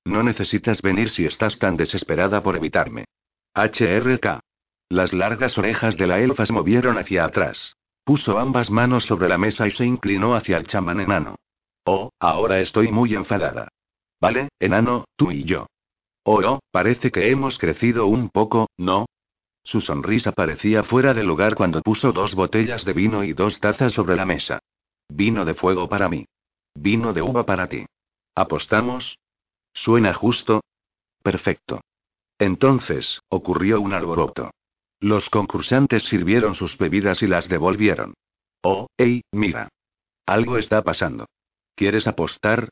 No 0.05 0.23
necesitas 0.23 0.81
venir 0.81 1.09
si 1.09 1.25
estás 1.25 1.59
tan 1.59 1.75
desesperada 1.75 2.41
por 2.41 2.55
evitarme. 2.55 3.03
HRK. 3.55 4.41
Las 4.89 5.13
largas 5.13 5.57
orejas 5.57 5.95
de 5.95 6.07
la 6.07 6.19
elfa 6.19 6.45
se 6.45 6.51
movieron 6.51 6.97
hacia 6.97 7.23
atrás. 7.23 7.77
Puso 8.03 8.37
ambas 8.37 8.69
manos 8.69 9.05
sobre 9.05 9.29
la 9.29 9.37
mesa 9.37 9.65
y 9.65 9.71
se 9.71 9.85
inclinó 9.85 10.35
hacia 10.35 10.57
el 10.57 10.67
chamán 10.67 10.99
enano. 10.99 11.37
Oh, 11.85 12.11
ahora 12.19 12.59
estoy 12.59 12.91
muy 12.91 13.15
enfadada. 13.15 13.69
Vale, 14.19 14.49
enano, 14.59 15.05
tú 15.15 15.31
y 15.31 15.45
yo. 15.45 15.67
Oh, 16.23 16.41
oh, 16.43 16.59
parece 16.71 17.11
que 17.11 17.29
hemos 17.31 17.57
crecido 17.57 18.07
un 18.07 18.29
poco, 18.29 18.67
¿no? 18.77 19.05
Su 19.63 19.79
sonrisa 19.79 20.33
parecía 20.33 20.83
fuera 20.83 21.13
de 21.13 21.23
lugar 21.23 21.55
cuando 21.55 21.81
puso 21.81 22.11
dos 22.11 22.35
botellas 22.35 22.83
de 22.83 22.93
vino 22.93 23.23
y 23.23 23.33
dos 23.33 23.59
tazas 23.59 23.93
sobre 23.93 24.15
la 24.15 24.25
mesa. 24.25 24.59
Vino 25.07 25.45
de 25.45 25.53
fuego 25.53 25.87
para 25.87 26.09
mí. 26.09 26.25
Vino 26.75 27.13
de 27.13 27.21
uva 27.21 27.45
para 27.45 27.67
ti. 27.67 27.85
¿Apostamos? 28.35 29.17
¿Suena 29.73 30.13
justo? 30.13 30.61
Perfecto. 31.23 31.81
Entonces, 32.39 33.21
ocurrió 33.29 33.79
un 33.81 33.93
alboroto. 33.93 34.51
Los 34.99 35.29
concursantes 35.29 36.03
sirvieron 36.03 36.55
sus 36.55 36.77
bebidas 36.77 37.21
y 37.21 37.27
las 37.27 37.47
devolvieron. 37.47 38.13
Oh, 38.61 38.87
hey, 38.97 39.21
mira. 39.31 39.69
Algo 40.25 40.57
está 40.57 40.81
pasando. 40.81 41.27
¿Quieres 41.75 42.07
apostar? 42.07 42.69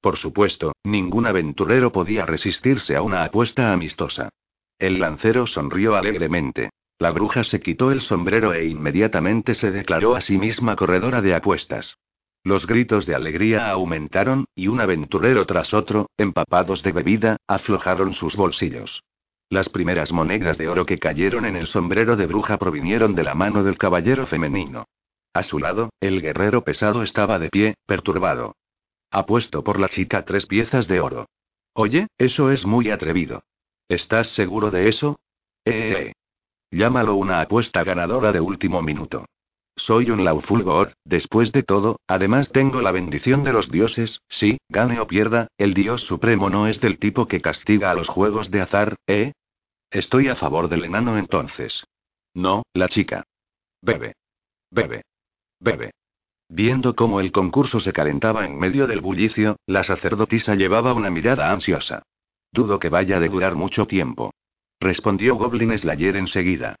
Por 0.00 0.16
supuesto, 0.16 0.72
ningún 0.84 1.26
aventurero 1.26 1.92
podía 1.92 2.26
resistirse 2.26 2.96
a 2.96 3.02
una 3.02 3.24
apuesta 3.24 3.72
amistosa. 3.72 4.28
El 4.78 4.98
lancero 4.98 5.46
sonrió 5.46 5.96
alegremente. 5.96 6.70
La 6.98 7.10
bruja 7.10 7.44
se 7.44 7.60
quitó 7.60 7.92
el 7.92 8.00
sombrero 8.00 8.54
e 8.54 8.66
inmediatamente 8.66 9.54
se 9.54 9.70
declaró 9.70 10.16
a 10.16 10.20
sí 10.20 10.38
misma 10.38 10.76
corredora 10.76 11.20
de 11.20 11.34
apuestas. 11.34 11.98
Los 12.46 12.68
gritos 12.68 13.06
de 13.06 13.16
alegría 13.16 13.68
aumentaron, 13.70 14.44
y 14.54 14.68
un 14.68 14.80
aventurero 14.80 15.46
tras 15.46 15.74
otro, 15.74 16.10
empapados 16.16 16.80
de 16.84 16.92
bebida, 16.92 17.38
aflojaron 17.48 18.14
sus 18.14 18.36
bolsillos. 18.36 19.02
Las 19.50 19.68
primeras 19.68 20.12
monedas 20.12 20.56
de 20.56 20.68
oro 20.68 20.86
que 20.86 21.00
cayeron 21.00 21.44
en 21.44 21.56
el 21.56 21.66
sombrero 21.66 22.14
de 22.14 22.26
bruja 22.26 22.56
provinieron 22.56 23.16
de 23.16 23.24
la 23.24 23.34
mano 23.34 23.64
del 23.64 23.76
caballero 23.76 24.28
femenino. 24.28 24.84
A 25.32 25.42
su 25.42 25.58
lado, 25.58 25.90
el 25.98 26.22
guerrero 26.22 26.62
pesado 26.62 27.02
estaba 27.02 27.40
de 27.40 27.48
pie, 27.48 27.74
perturbado. 27.84 28.54
Apuesto 29.10 29.64
por 29.64 29.80
la 29.80 29.88
chica 29.88 30.24
tres 30.24 30.46
piezas 30.46 30.86
de 30.86 31.00
oro. 31.00 31.26
Oye, 31.72 32.06
eso 32.16 32.52
es 32.52 32.64
muy 32.64 32.90
atrevido. 32.90 33.42
¿Estás 33.88 34.28
seguro 34.28 34.70
de 34.70 34.88
eso? 34.88 35.18
Eh, 35.64 35.72
eh, 35.72 35.98
eh. 35.98 36.12
Llámalo 36.70 37.16
una 37.16 37.40
apuesta 37.40 37.82
ganadora 37.82 38.30
de 38.30 38.40
último 38.40 38.82
minuto. 38.82 39.26
Soy 39.76 40.10
un 40.10 40.24
Laufulgor, 40.24 40.94
después 41.04 41.52
de 41.52 41.62
todo, 41.62 42.00
además 42.06 42.50
tengo 42.50 42.80
la 42.80 42.92
bendición 42.92 43.44
de 43.44 43.52
los 43.52 43.70
dioses, 43.70 44.22
sí, 44.28 44.58
gane 44.70 44.98
o 45.00 45.06
pierda, 45.06 45.48
el 45.58 45.74
dios 45.74 46.02
supremo 46.02 46.48
no 46.48 46.66
es 46.66 46.80
del 46.80 46.98
tipo 46.98 47.28
que 47.28 47.42
castiga 47.42 47.90
a 47.90 47.94
los 47.94 48.08
juegos 48.08 48.50
de 48.50 48.62
azar, 48.62 48.96
¿eh? 49.06 49.32
Estoy 49.90 50.28
a 50.28 50.36
favor 50.36 50.68
del 50.68 50.84
enano 50.84 51.18
entonces. 51.18 51.84
No, 52.34 52.62
la 52.72 52.88
chica. 52.88 53.24
Bebe. 53.82 54.14
Bebe. 54.70 55.02
Bebe. 55.60 55.90
Viendo 56.48 56.94
cómo 56.94 57.20
el 57.20 57.30
concurso 57.30 57.78
se 57.80 57.92
calentaba 57.92 58.46
en 58.46 58.58
medio 58.58 58.86
del 58.86 59.00
bullicio, 59.00 59.56
la 59.66 59.84
sacerdotisa 59.84 60.54
llevaba 60.54 60.94
una 60.94 61.10
mirada 61.10 61.50
ansiosa. 61.50 62.02
Dudo 62.50 62.78
que 62.78 62.88
vaya 62.88 63.16
a 63.16 63.20
durar 63.20 63.54
mucho 63.54 63.86
tiempo. 63.86 64.32
Respondió 64.80 65.36
Goblin 65.36 65.76
Slayer 65.76 66.16
enseguida. 66.16 66.76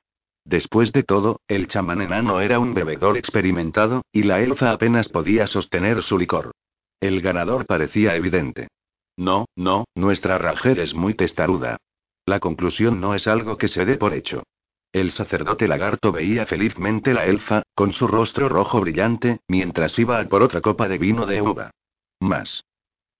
Después 0.46 0.92
de 0.92 1.02
todo, 1.02 1.40
el 1.48 1.66
chamán 1.66 2.00
enano 2.00 2.40
era 2.40 2.60
un 2.60 2.72
bebedor 2.72 3.16
experimentado, 3.18 4.04
y 4.12 4.22
la 4.22 4.40
elfa 4.40 4.70
apenas 4.70 5.08
podía 5.08 5.48
sostener 5.48 6.04
su 6.04 6.16
licor. 6.16 6.52
El 7.00 7.20
ganador 7.20 7.66
parecía 7.66 8.14
evidente. 8.14 8.68
No, 9.16 9.46
no, 9.56 9.86
nuestra 9.96 10.38
Rajer 10.38 10.78
es 10.78 10.94
muy 10.94 11.14
testaruda. 11.14 11.78
La 12.26 12.38
conclusión 12.38 13.00
no 13.00 13.16
es 13.16 13.26
algo 13.26 13.58
que 13.58 13.66
se 13.66 13.84
dé 13.84 13.96
por 13.96 14.14
hecho. 14.14 14.44
El 14.92 15.10
sacerdote 15.10 15.66
lagarto 15.66 16.12
veía 16.12 16.46
felizmente 16.46 17.12
la 17.12 17.26
elfa, 17.26 17.64
con 17.74 17.92
su 17.92 18.06
rostro 18.06 18.48
rojo 18.48 18.80
brillante, 18.80 19.40
mientras 19.48 19.98
iba 19.98 20.20
a 20.20 20.28
por 20.28 20.44
otra 20.44 20.60
copa 20.60 20.86
de 20.86 20.98
vino 20.98 21.26
de 21.26 21.42
uva. 21.42 21.72
Más. 22.20 22.64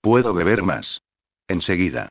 Puedo 0.01 0.33
beber 0.33 0.63
más. 0.63 1.03
Enseguida. 1.49 2.09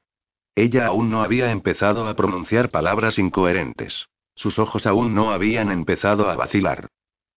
Ella 0.55 0.87
aún 0.87 1.09
no 1.09 1.21
había 1.21 1.51
empezado 1.51 2.05
a 2.05 2.15
pronunciar 2.15 2.69
palabras 2.69 3.17
incoherentes. 3.17 4.07
Sus 4.35 4.59
ojos 4.59 4.85
aún 4.85 5.15
no 5.15 5.31
habían 5.31 5.71
empezado 5.71 6.29
a 6.29 6.35
vacilar. 6.35 6.87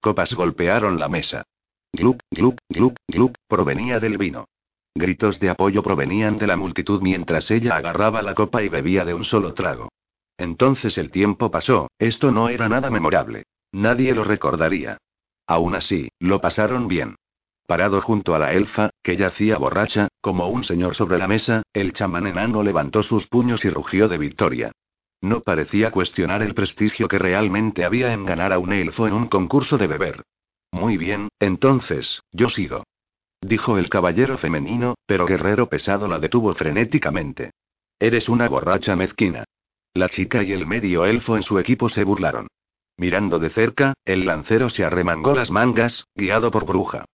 Copas 0.00 0.34
golpearon 0.34 0.98
la 0.98 1.08
mesa. 1.08 1.44
Gluck, 1.92 2.20
gluck, 2.30 2.58
gluck, 2.68 2.96
gluck, 3.08 3.36
provenía 3.46 4.00
del 4.00 4.18
vino. 4.18 4.46
Gritos 4.94 5.38
de 5.38 5.50
apoyo 5.50 5.82
provenían 5.82 6.38
de 6.38 6.46
la 6.46 6.56
multitud 6.56 7.00
mientras 7.00 7.50
ella 7.50 7.76
agarraba 7.76 8.20
la 8.20 8.34
copa 8.34 8.62
y 8.62 8.68
bebía 8.68 9.04
de 9.04 9.14
un 9.14 9.24
solo 9.24 9.54
trago. 9.54 9.88
Entonces 10.36 10.98
el 10.98 11.10
tiempo 11.10 11.50
pasó, 11.50 11.88
esto 11.98 12.30
no 12.30 12.48
era 12.48 12.68
nada 12.68 12.90
memorable. 12.90 13.44
Nadie 13.72 14.14
lo 14.14 14.24
recordaría. 14.24 14.98
Aún 15.46 15.74
así, 15.74 16.10
lo 16.18 16.40
pasaron 16.40 16.88
bien. 16.88 17.16
Parado 17.66 18.00
junto 18.00 18.34
a 18.34 18.38
la 18.38 18.52
elfa, 18.52 18.90
que 19.02 19.16
yacía 19.16 19.58
borracha, 19.58 20.08
como 20.20 20.48
un 20.48 20.64
señor 20.64 20.94
sobre 20.94 21.18
la 21.18 21.28
mesa, 21.28 21.62
el 21.72 21.92
chamán 21.92 22.26
enano 22.26 22.62
levantó 22.62 23.02
sus 23.02 23.26
puños 23.26 23.64
y 23.64 23.70
rugió 23.70 24.08
de 24.08 24.18
victoria. 24.18 24.72
No 25.20 25.40
parecía 25.40 25.90
cuestionar 25.90 26.42
el 26.42 26.54
prestigio 26.54 27.08
que 27.08 27.18
realmente 27.18 27.84
había 27.84 28.12
en 28.12 28.24
ganar 28.24 28.52
a 28.52 28.58
un 28.58 28.72
elfo 28.72 29.06
en 29.06 29.14
un 29.14 29.26
concurso 29.26 29.76
de 29.76 29.86
beber. 29.86 30.22
Muy 30.70 30.96
bien, 30.96 31.28
entonces, 31.40 32.22
yo 32.30 32.48
sigo. 32.48 32.84
Dijo 33.40 33.78
el 33.78 33.88
caballero 33.88 34.38
femenino, 34.38 34.94
pero 35.06 35.26
Guerrero 35.26 35.68
Pesado 35.68 36.08
la 36.08 36.18
detuvo 36.18 36.54
frenéticamente. 36.54 37.52
Eres 37.98 38.28
una 38.28 38.48
borracha 38.48 38.94
mezquina. 38.96 39.44
La 39.94 40.08
chica 40.08 40.42
y 40.42 40.52
el 40.52 40.66
medio 40.66 41.04
elfo 41.04 41.36
en 41.36 41.42
su 41.42 41.58
equipo 41.58 41.88
se 41.88 42.04
burlaron. 42.04 42.48
Mirando 42.96 43.38
de 43.38 43.50
cerca, 43.50 43.94
el 44.04 44.26
lancero 44.26 44.70
se 44.70 44.84
arremangó 44.84 45.34
las 45.34 45.50
mangas, 45.50 46.04
guiado 46.14 46.50
por 46.50 46.66
bruja. 46.66 47.04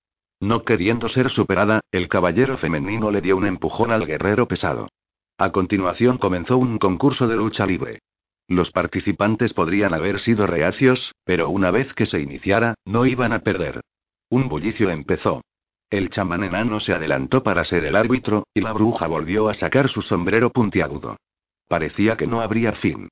No 0.41 0.65
queriendo 0.65 1.09
ser 1.09 1.31
superada, 1.31 1.81
el 1.91 2.09
caballero 2.09 2.59
femenino 2.59 3.11
le 3.11 3.21
dio 3.21 3.37
un 3.37 3.47
empujón 3.47 3.93
al 3.93 4.07
guerrero 4.07 4.49
pesado. 4.49 4.89
A 5.37 5.51
continuación 5.51 6.18
comenzó 6.18 6.59
un 6.59 6.78
concurso 6.78 7.26
de 7.26 7.37
lucha 7.37 7.66
libre. 7.66 8.01
Los 8.47 8.70
participantes 8.70 9.53
podrían 9.53 9.93
haber 9.95 10.20
sido 10.20 10.47
reacios, 10.47 11.14
pero 11.24 11.49
una 11.49 11.70
vez 11.70 11.93
que 11.95 12.07
se 12.07 12.20
iniciara, 12.20 12.74
no 12.85 13.07
iban 13.07 13.32
a 13.32 13.41
perder. 13.41 13.80
Un 14.28 14.49
bullicio 14.49 14.91
empezó. 14.91 15.43
El 15.91 16.11
chamán 16.11 16.45
enano 16.45 16.78
se 16.80 16.93
adelantó 16.93 17.43
para 17.43 17.64
ser 17.64 17.85
el 17.85 17.97
árbitro, 17.97 18.45
y 18.55 18.61
la 18.61 18.72
bruja 18.72 19.07
volvió 19.07 19.49
a 19.49 19.55
sacar 19.55 19.89
su 19.89 20.03
sombrero 20.03 20.51
puntiagudo. 20.51 21.16
Parecía 21.68 22.16
que 22.16 22.26
no 22.26 22.41
habría 22.41 22.72
fin. 22.72 23.09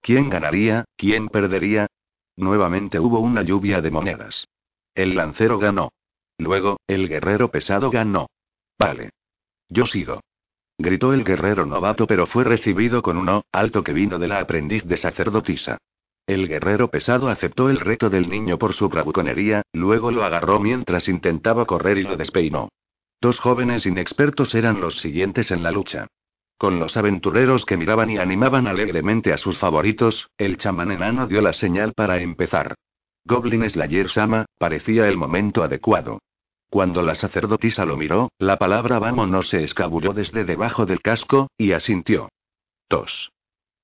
¿Quién 0.00 0.30
ganaría? 0.30 0.84
¿Quién 0.96 1.28
perdería? 1.28 1.88
Nuevamente 2.36 3.00
hubo 3.00 3.18
una 3.18 3.42
lluvia 3.42 3.80
de 3.80 3.90
monedas. 3.90 4.46
El 4.94 5.14
lancero 5.14 5.58
ganó. 5.58 5.90
Luego, 6.38 6.78
el 6.86 7.08
guerrero 7.08 7.50
pesado 7.50 7.90
ganó. 7.90 8.28
Vale. 8.78 9.10
Yo 9.68 9.84
sigo. 9.84 10.20
Gritó 10.78 11.12
el 11.12 11.24
guerrero 11.24 11.64
novato, 11.64 12.06
pero 12.06 12.26
fue 12.26 12.44
recibido 12.44 13.02
con 13.02 13.16
un 13.16 13.42
alto 13.52 13.82
que 13.82 13.92
vino 13.92 14.18
de 14.18 14.28
la 14.28 14.40
aprendiz 14.40 14.84
de 14.84 14.96
sacerdotisa. 14.96 15.78
El 16.26 16.48
guerrero 16.48 16.88
pesado 16.90 17.28
aceptó 17.28 17.70
el 17.70 17.80
reto 17.80 18.10
del 18.10 18.28
niño 18.28 18.58
por 18.58 18.74
su 18.74 18.88
bravuconería, 18.88 19.62
luego 19.72 20.10
lo 20.10 20.24
agarró 20.24 20.60
mientras 20.60 21.08
intentaba 21.08 21.64
correr 21.64 21.98
y 21.98 22.02
lo 22.02 22.16
despeinó. 22.16 22.68
Dos 23.20 23.38
jóvenes 23.38 23.86
inexpertos 23.86 24.54
eran 24.54 24.80
los 24.80 25.00
siguientes 25.00 25.50
en 25.50 25.62
la 25.62 25.70
lucha. 25.70 26.08
Con 26.58 26.78
los 26.78 26.96
aventureros 26.96 27.64
que 27.64 27.76
miraban 27.76 28.10
y 28.10 28.18
animaban 28.18 28.66
alegremente 28.66 29.32
a 29.32 29.38
sus 29.38 29.58
favoritos, 29.58 30.30
el 30.36 30.56
chamán 30.58 30.90
enano 30.90 31.26
dio 31.26 31.40
la 31.40 31.52
señal 31.52 31.92
para 31.94 32.18
empezar. 32.18 32.74
Goblin 33.24 33.68
Slayer 33.68 34.08
Sama, 34.08 34.46
parecía 34.58 35.08
el 35.08 35.16
momento 35.16 35.62
adecuado. 35.62 36.18
Cuando 36.68 37.02
la 37.02 37.14
sacerdotisa 37.14 37.84
lo 37.84 37.96
miró, 37.96 38.30
la 38.38 38.58
palabra 38.58 38.98
vamos 38.98 39.28
no 39.28 39.42
se 39.42 39.62
escabulló 39.62 40.12
desde 40.12 40.44
debajo 40.44 40.84
del 40.84 41.00
casco, 41.00 41.48
y 41.56 41.72
asintió. 41.72 42.28
2. 42.90 43.32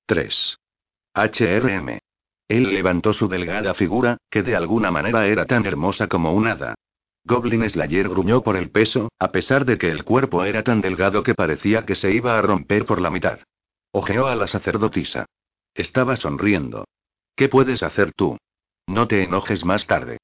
3. 0.05 0.57
HRM. 1.15 1.99
Él 2.49 2.63
levantó 2.73 3.13
su 3.13 3.27
delgada 3.29 3.73
figura, 3.73 4.17
que 4.29 4.43
de 4.43 4.55
alguna 4.55 4.91
manera 4.91 5.25
era 5.27 5.45
tan 5.45 5.65
hermosa 5.65 6.07
como 6.07 6.33
un 6.33 6.47
hada. 6.47 6.75
Goblin 7.25 7.67
Slayer 7.69 8.09
gruñó 8.09 8.43
por 8.43 8.57
el 8.57 8.69
peso, 8.69 9.09
a 9.17 9.31
pesar 9.31 9.63
de 9.63 9.77
que 9.77 9.89
el 9.89 10.03
cuerpo 10.03 10.43
era 10.43 10.63
tan 10.63 10.81
delgado 10.81 11.23
que 11.23 11.35
parecía 11.35 11.85
que 11.85 11.95
se 11.95 12.11
iba 12.11 12.37
a 12.37 12.41
romper 12.41 12.85
por 12.85 12.99
la 12.99 13.09
mitad. 13.09 13.39
Ojeó 13.91 14.27
a 14.27 14.35
la 14.35 14.47
sacerdotisa. 14.47 15.25
Estaba 15.73 16.17
sonriendo. 16.17 16.85
¿Qué 17.35 17.47
puedes 17.47 17.81
hacer 17.81 18.11
tú? 18.13 18.37
No 18.87 19.07
te 19.07 19.23
enojes 19.23 19.63
más 19.63 19.87
tarde 19.87 20.17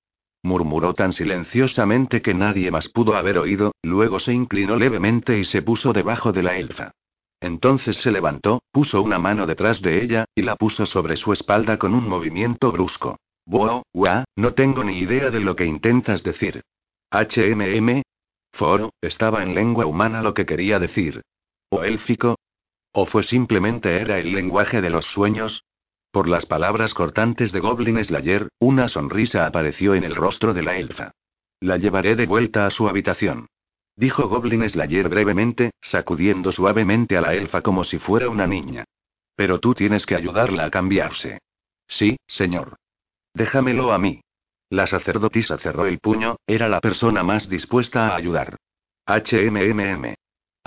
murmuró 0.44 0.94
tan 0.94 1.14
silenciosamente 1.14 2.22
que 2.22 2.34
nadie 2.34 2.72
más 2.72 2.88
pudo 2.88 3.16
haber 3.16 3.38
oído, 3.38 3.74
luego 3.84 4.20
se 4.20 4.34
inclinó 4.34 4.76
levemente 4.78 5.38
y 5.38 5.46
se 5.46 5.62
puso 5.62 5.94
debajo 5.94 6.32
de 6.32 6.44
la 6.44 6.58
elfa. 6.58 6.92
Entonces 7.42 7.98
se 7.98 8.12
levantó, 8.12 8.62
puso 8.72 9.02
una 9.02 9.18
mano 9.18 9.46
detrás 9.46 9.82
de 9.82 10.04
ella, 10.04 10.26
y 10.36 10.42
la 10.42 10.56
puso 10.56 10.86
sobre 10.86 11.18
su 11.18 11.32
espalda 11.34 11.78
con 11.78 11.94
un 11.94 12.08
movimiento 12.08 12.72
brusco. 12.72 13.18
Wow, 13.46 13.84
wow, 13.94 14.26
no 14.36 14.54
tengo 14.54 14.84
ni 14.84 15.00
idea 15.00 15.30
de 15.30 15.40
lo 15.40 15.56
que 15.56 15.66
intentas 15.66 16.24
decir. 16.24 16.62
HMM. 17.12 18.04
Foro, 18.52 18.94
estaba 19.02 19.42
en 19.44 19.56
lengua 19.56 19.86
humana 19.86 20.22
lo 20.22 20.34
que 20.34 20.46
quería 20.46 20.80
decir. 20.80 21.22
¿O 21.70 21.84
élfico? 21.84 22.38
¿O 22.92 23.06
fue 23.06 23.24
simplemente 23.24 24.02
era 24.02 24.20
el 24.20 24.34
lenguaje 24.34 24.82
de 24.82 24.90
los 24.90 25.06
sueños? 25.06 25.64
Por 26.12 26.28
las 26.28 26.48
palabras 26.48 26.96
cortantes 26.96 27.52
de 27.52 27.60
Goblin 27.60 28.04
Slayer, 28.04 28.50
una 28.60 28.90
sonrisa 28.90 29.46
apareció 29.46 29.94
en 29.94 30.04
el 30.04 30.16
rostro 30.16 30.56
de 30.56 30.64
la 30.64 30.78
elfa. 30.78 31.12
La 31.60 31.78
llevaré 31.78 32.16
de 32.16 32.26
vuelta 32.26 32.66
a 32.66 32.72
su 32.72 32.90
habitación. 32.90 33.48
Dijo 33.96 34.28
Goblin 34.28 34.68
Slayer 34.68 35.08
brevemente, 35.08 35.72
sacudiendo 35.82 36.52
suavemente 36.52 37.16
a 37.16 37.22
la 37.22 37.36
elfa 37.36 37.62
como 37.62 37.84
si 37.84 38.00
fuera 38.00 38.30
una 38.30 38.48
niña. 38.48 38.86
Pero 39.36 39.60
tú 39.60 39.76
tienes 39.76 40.06
que 40.06 40.16
ayudarla 40.16 40.66
a 40.66 40.72
cambiarse. 40.72 41.40
Sí, 41.88 42.18
señor. 42.26 42.78
Déjamelo 43.34 43.92
a 43.92 44.00
mí. 44.00 44.22
La 44.70 44.88
sacerdotisa 44.88 45.58
cerró 45.58 45.86
el 45.86 46.00
puño, 46.00 46.38
era 46.48 46.70
la 46.70 46.80
persona 46.80 47.24
más 47.24 47.50
dispuesta 47.50 48.08
a 48.08 48.16
ayudar. 48.16 48.58
HMMM. 49.06 50.16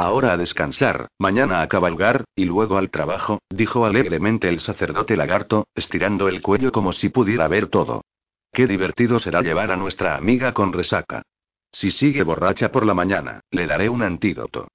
Ahora 0.03 0.33
a 0.33 0.37
descansar, 0.37 1.07
mañana 1.17 1.63
a 1.63 1.69
cabalgar, 1.69 2.25
y 2.35 2.45
luego 2.45 2.77
al 2.77 2.91
trabajo, 2.91 3.39
dijo 3.49 3.87
alegremente 3.87 4.49
el 4.49 4.59
sacerdote 4.59 5.17
lagarto, 5.17 5.69
estirando 5.77 6.27
el 6.27 6.43
cuello 6.43 6.73
como 6.73 6.93
si 6.93 7.09
pudiera 7.09 7.47
ver 7.47 7.69
todo. 7.69 8.03
Qué 8.53 8.67
divertido 8.67 9.21
será 9.21 9.43
llevar 9.43 9.71
a 9.71 9.77
nuestra 9.77 10.17
amiga 10.17 10.55
con 10.55 10.73
resaca. 10.73 11.23
Si 11.71 11.93
sigue 11.93 12.25
borracha 12.25 12.73
por 12.73 12.85
la 12.85 12.95
mañana, 12.95 13.43
le 13.53 13.69
daré 13.69 13.89
un 13.89 14.03
antídoto. 14.03 14.67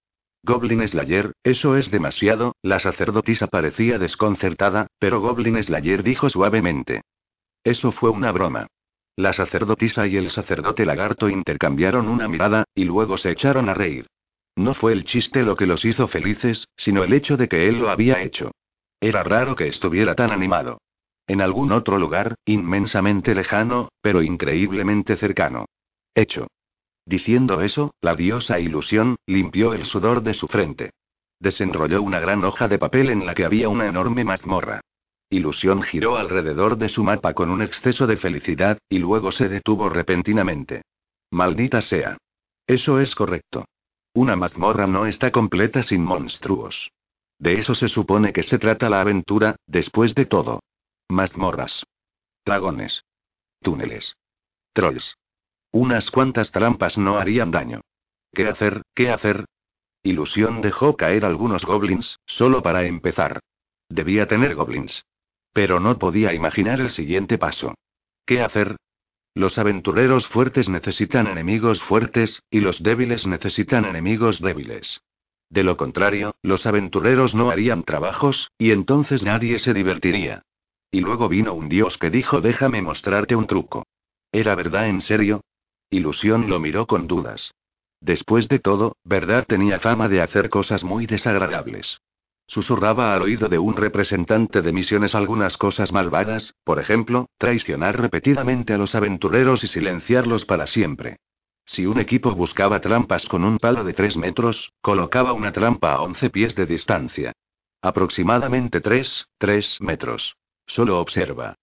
Goblin 0.44 0.88
Slayer, 0.88 1.34
eso 1.44 1.76
es 1.76 1.92
demasiado, 1.92 2.56
la 2.62 2.80
sacerdotisa 2.80 3.48
parecía 3.48 4.00
desconcertada, 4.00 4.88
pero 4.98 5.20
Goblin 5.20 5.62
Slayer 5.62 6.04
dijo 6.04 6.30
suavemente. 6.30 7.02
Eso 7.66 7.92
fue 7.92 8.12
una 8.12 8.32
broma. 8.32 8.68
La 9.18 9.34
sacerdotisa 9.34 10.08
y 10.08 10.16
el 10.16 10.32
sacerdote 10.32 10.86
lagarto 10.86 11.28
intercambiaron 11.28 12.08
una 12.08 12.30
mirada, 12.30 12.64
y 12.74 12.86
luego 12.86 13.18
se 13.18 13.32
echaron 13.32 13.68
a 13.68 13.74
reír. 13.74 14.08
No 14.58 14.74
fue 14.74 14.92
el 14.92 15.06
chiste 15.06 15.44
lo 15.44 15.56
que 15.56 15.68
los 15.68 15.86
hizo 15.86 16.08
felices, 16.08 16.68
sino 16.76 17.04
el 17.04 17.14
hecho 17.14 17.38
de 17.38 17.48
que 17.48 17.70
él 17.70 17.78
lo 17.78 17.92
había 17.92 18.24
hecho. 18.24 18.52
Era 19.00 19.22
raro 19.22 19.56
que 19.56 19.68
estuviera 19.68 20.16
tan 20.16 20.32
animado. 20.32 20.80
En 21.28 21.42
algún 21.42 21.72
otro 21.72 22.00
lugar, 22.00 22.34
inmensamente 22.44 23.36
lejano, 23.36 23.90
pero 24.02 24.24
increíblemente 24.24 25.16
cercano. 25.16 25.66
Hecho. 26.16 26.48
Diciendo 27.06 27.62
eso, 27.62 27.94
la 28.02 28.16
diosa 28.16 28.60
ilusión, 28.60 29.18
limpió 29.28 29.76
el 29.76 29.86
sudor 29.86 30.24
de 30.24 30.34
su 30.34 30.48
frente. 30.48 30.90
Desenrolló 31.40 32.02
una 32.02 32.20
gran 32.20 32.44
hoja 32.44 32.68
de 32.68 32.80
papel 32.80 33.12
en 33.12 33.28
la 33.28 33.36
que 33.36 33.46
había 33.46 33.70
una 33.70 33.86
enorme 33.86 34.24
mazmorra. 34.24 34.82
Ilusión 35.30 35.84
giró 35.84 36.18
alrededor 36.18 36.80
de 36.80 36.90
su 36.90 37.04
mapa 37.04 37.36
con 37.36 37.52
un 37.52 37.62
exceso 37.62 38.08
de 38.08 38.18
felicidad, 38.18 38.80
y 38.90 38.98
luego 38.98 39.32
se 39.32 39.50
detuvo 39.50 39.88
repentinamente. 39.88 40.82
Maldita 41.30 41.82
sea. 41.82 42.18
Eso 42.66 43.00
es 43.00 43.14
correcto. 43.14 43.66
Una 44.18 44.36
mazmorra 44.36 44.88
no 44.88 45.06
está 45.06 45.30
completa 45.30 45.84
sin 45.84 46.04
monstruos. 46.04 46.92
De 47.38 47.60
eso 47.60 47.76
se 47.76 47.88
supone 47.88 48.34
que 48.34 48.42
se 48.42 48.58
trata 48.58 48.90
la 48.90 49.00
aventura, 49.00 49.58
después 49.68 50.16
de 50.16 50.26
todo. 50.26 50.60
Mazmorras. 51.08 51.84
Dragones. 52.44 53.04
Túneles. 53.62 54.16
Trolls. 54.74 55.16
Unas 55.72 56.10
cuantas 56.10 56.52
trampas 56.52 56.98
no 56.98 57.20
harían 57.20 57.52
daño. 57.52 57.82
¿Qué 58.34 58.48
hacer? 58.48 58.82
¿Qué 58.96 59.12
hacer? 59.12 59.46
Ilusión 60.02 60.62
dejó 60.62 60.98
caer 60.98 61.24
algunos 61.24 61.64
goblins, 61.64 62.18
solo 62.26 62.64
para 62.64 62.86
empezar. 62.86 63.42
Debía 63.88 64.28
tener 64.28 64.56
goblins. 64.56 65.06
Pero 65.54 65.80
no 65.80 66.00
podía 66.00 66.34
imaginar 66.34 66.80
el 66.80 66.90
siguiente 66.90 67.38
paso. 67.38 67.76
¿Qué 68.26 68.42
hacer? 68.42 68.78
Los 69.38 69.60
aventureros 69.60 70.26
fuertes 70.26 70.68
necesitan 70.68 71.28
enemigos 71.28 71.80
fuertes, 71.84 72.42
y 72.50 72.60
los 72.60 72.82
débiles 72.82 73.28
necesitan 73.28 73.86
enemigos 73.86 74.42
débiles. 74.42 75.04
De 75.52 75.62
lo 75.62 75.78
contrario, 75.78 76.34
los 76.42 76.66
aventureros 76.66 77.36
no 77.36 77.52
harían 77.52 77.84
trabajos, 77.84 78.50
y 78.58 78.72
entonces 78.72 79.22
nadie 79.22 79.60
se 79.60 79.76
divertiría. 79.76 80.42
Y 80.90 81.02
luego 81.02 81.30
vino 81.30 81.54
un 81.54 81.70
dios 81.70 82.00
que 82.00 82.10
dijo 82.10 82.42
déjame 82.42 82.82
mostrarte 82.82 83.36
un 83.36 83.46
truco. 83.46 83.86
¿Era 84.32 84.56
verdad 84.56 84.88
en 84.88 85.02
serio? 85.02 85.42
Ilusión 85.92 86.50
lo 86.50 86.60
miró 86.60 86.88
con 86.88 87.06
dudas. 87.06 87.54
Después 88.02 88.48
de 88.48 88.58
todo, 88.58 88.96
verdad 89.04 89.46
tenía 89.48 89.80
fama 89.80 90.10
de 90.10 90.20
hacer 90.20 90.50
cosas 90.50 90.84
muy 90.84 91.06
desagradables. 91.06 92.00
Susurraba 92.48 93.14
al 93.14 93.24
oído 93.24 93.50
de 93.50 93.60
un 93.60 93.76
representante 93.76 94.62
de 94.62 94.72
misiones 94.72 95.16
algunas 95.16 95.58
cosas 95.58 95.92
malvadas, 95.92 96.56
por 96.64 96.80
ejemplo, 96.80 97.30
traicionar 97.38 98.00
repetidamente 98.00 98.74
a 98.74 98.78
los 98.78 98.96
aventureros 98.96 99.66
y 99.66 99.68
silenciarlos 99.68 100.46
para 100.46 100.66
siempre. 100.66 101.18
Si 101.66 101.86
un 101.86 102.00
equipo 102.00 102.34
buscaba 102.34 102.80
trampas 102.80 103.28
con 103.28 103.44
un 103.44 103.58
palo 103.60 103.84
de 103.84 103.94
3 103.94 104.16
metros, 104.16 104.72
colocaba 104.82 105.34
una 105.34 105.52
trampa 105.52 105.92
a 105.92 106.02
11 106.02 106.30
pies 106.30 106.56
de 106.56 106.66
distancia. 106.66 107.34
Aproximadamente 107.82 108.80
3, 108.80 109.28
3 109.38 109.82
metros. 109.82 110.38
Solo 110.66 111.00
observa. 111.02 111.56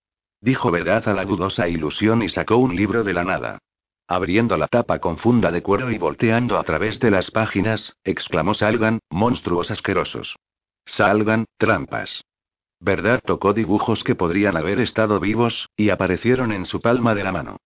Dijo 0.43 0.71
verdad 0.71 1.09
a 1.09 1.15
la 1.15 1.25
dudosa 1.25 1.67
ilusión 1.67 2.23
y 2.23 2.29
sacó 2.29 2.59
un 2.59 2.77
libro 2.77 3.03
de 3.03 3.15
la 3.15 3.25
nada. 3.25 3.59
Abriendo 4.07 4.59
la 4.59 4.69
tapa 4.69 4.99
con 4.99 5.17
funda 5.17 5.51
de 5.51 5.63
cuero 5.63 5.91
y 5.91 5.97
volteando 5.97 6.59
a 6.59 6.65
través 6.65 7.01
de 7.01 7.11
las 7.11 7.31
páginas, 7.31 7.97
exclamó 8.05 8.53
Salgan, 8.53 8.99
monstruos 9.09 9.71
asquerosos. 9.71 10.37
Salgan, 10.87 11.47
trampas. 11.57 12.25
Verdad 12.81 13.23
tocó 13.25 13.55
dibujos 13.55 14.05
que 14.05 14.15
podrían 14.15 14.57
haber 14.57 14.81
estado 14.81 15.21
vivos, 15.21 15.71
y 15.77 15.91
aparecieron 15.91 16.53
en 16.53 16.67
su 16.67 16.81
palma 16.81 17.15
de 17.15 17.25
la 17.25 17.33
mano. 17.33 17.57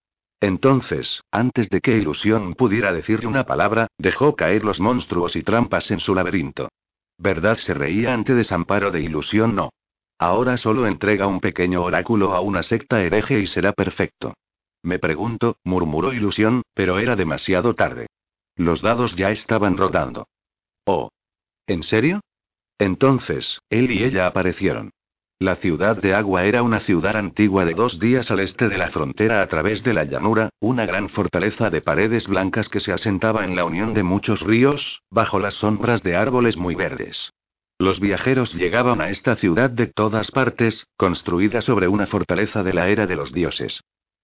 Entonces, 0.40 1.22
antes 1.32 1.68
de 1.68 1.80
que 1.80 1.96
Ilusión 1.96 2.54
pudiera 2.54 2.92
decirle 2.92 3.26
una 3.26 3.44
palabra, 3.44 3.88
dejó 3.98 4.36
caer 4.36 4.64
los 4.64 4.78
monstruos 4.78 5.34
y 5.34 5.42
trampas 5.42 5.90
en 5.90 5.98
su 5.98 6.14
laberinto. 6.14 6.68
Verdad 7.18 7.58
se 7.58 7.74
reía 7.74 8.14
ante 8.14 8.34
desamparo 8.34 8.92
de 8.92 9.00
Ilusión 9.00 9.56
no. 9.56 9.70
Ahora 10.18 10.56
solo 10.56 10.86
entrega 10.86 11.26
un 11.26 11.40
pequeño 11.40 11.82
oráculo 11.82 12.34
a 12.34 12.40
una 12.40 12.62
secta 12.62 13.02
hereje 13.02 13.40
y 13.40 13.48
será 13.48 13.72
perfecto. 13.72 14.34
Me 14.82 15.00
pregunto, 15.00 15.56
murmuró 15.64 16.12
Ilusión, 16.12 16.62
pero 16.74 17.00
era 17.00 17.16
demasiado 17.16 17.74
tarde. 17.74 18.06
Los 18.54 18.80
dados 18.80 19.16
ya 19.16 19.30
estaban 19.30 19.76
rodando. 19.76 20.28
Oh. 20.84 21.10
¿En 21.66 21.82
serio? 21.82 22.20
Entonces, 22.78 23.60
él 23.70 23.90
y 23.90 24.04
ella 24.04 24.26
aparecieron. 24.26 24.92
La 25.40 25.54
ciudad 25.54 25.96
de 25.96 26.14
Agua 26.14 26.44
era 26.46 26.64
una 26.64 26.80
ciudad 26.80 27.16
antigua 27.16 27.64
de 27.64 27.74
dos 27.74 28.00
días 28.00 28.28
al 28.32 28.40
este 28.40 28.68
de 28.68 28.76
la 28.76 28.90
frontera 28.90 29.40
a 29.40 29.46
través 29.46 29.84
de 29.84 29.94
la 29.94 30.02
llanura, 30.02 30.50
una 30.58 30.84
gran 30.84 31.08
fortaleza 31.08 31.70
de 31.70 31.80
paredes 31.80 32.26
blancas 32.26 32.68
que 32.68 32.80
se 32.80 32.92
asentaba 32.92 33.44
en 33.44 33.54
la 33.54 33.64
unión 33.64 33.94
de 33.94 34.02
muchos 34.02 34.40
ríos, 34.40 35.02
bajo 35.10 35.38
las 35.38 35.54
sombras 35.54 36.02
de 36.02 36.16
árboles 36.16 36.56
muy 36.56 36.74
verdes. 36.74 37.30
Los 37.78 38.00
viajeros 38.00 38.52
llegaban 38.54 39.00
a 39.00 39.10
esta 39.10 39.36
ciudad 39.36 39.70
de 39.70 39.86
todas 39.86 40.32
partes, 40.32 40.88
construida 40.96 41.60
sobre 41.60 41.86
una 41.86 42.08
fortaleza 42.08 42.64
de 42.64 42.74
la 42.74 42.88
era 42.88 43.06
de 43.06 43.14
los 43.14 43.32
dioses. 43.32 43.80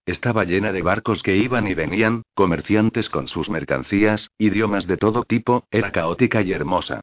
Estaba 0.06 0.42
llena 0.42 0.72
de 0.72 0.82
barcos 0.82 1.22
que 1.22 1.36
iban 1.36 1.68
y 1.68 1.74
venían, 1.74 2.24
comerciantes 2.34 3.08
con 3.08 3.28
sus 3.28 3.48
mercancías, 3.48 4.30
idiomas 4.36 4.88
de 4.88 4.96
todo 4.96 5.22
tipo, 5.22 5.68
era 5.70 5.92
caótica 5.92 6.42
y 6.42 6.52
hermosa. 6.52 7.02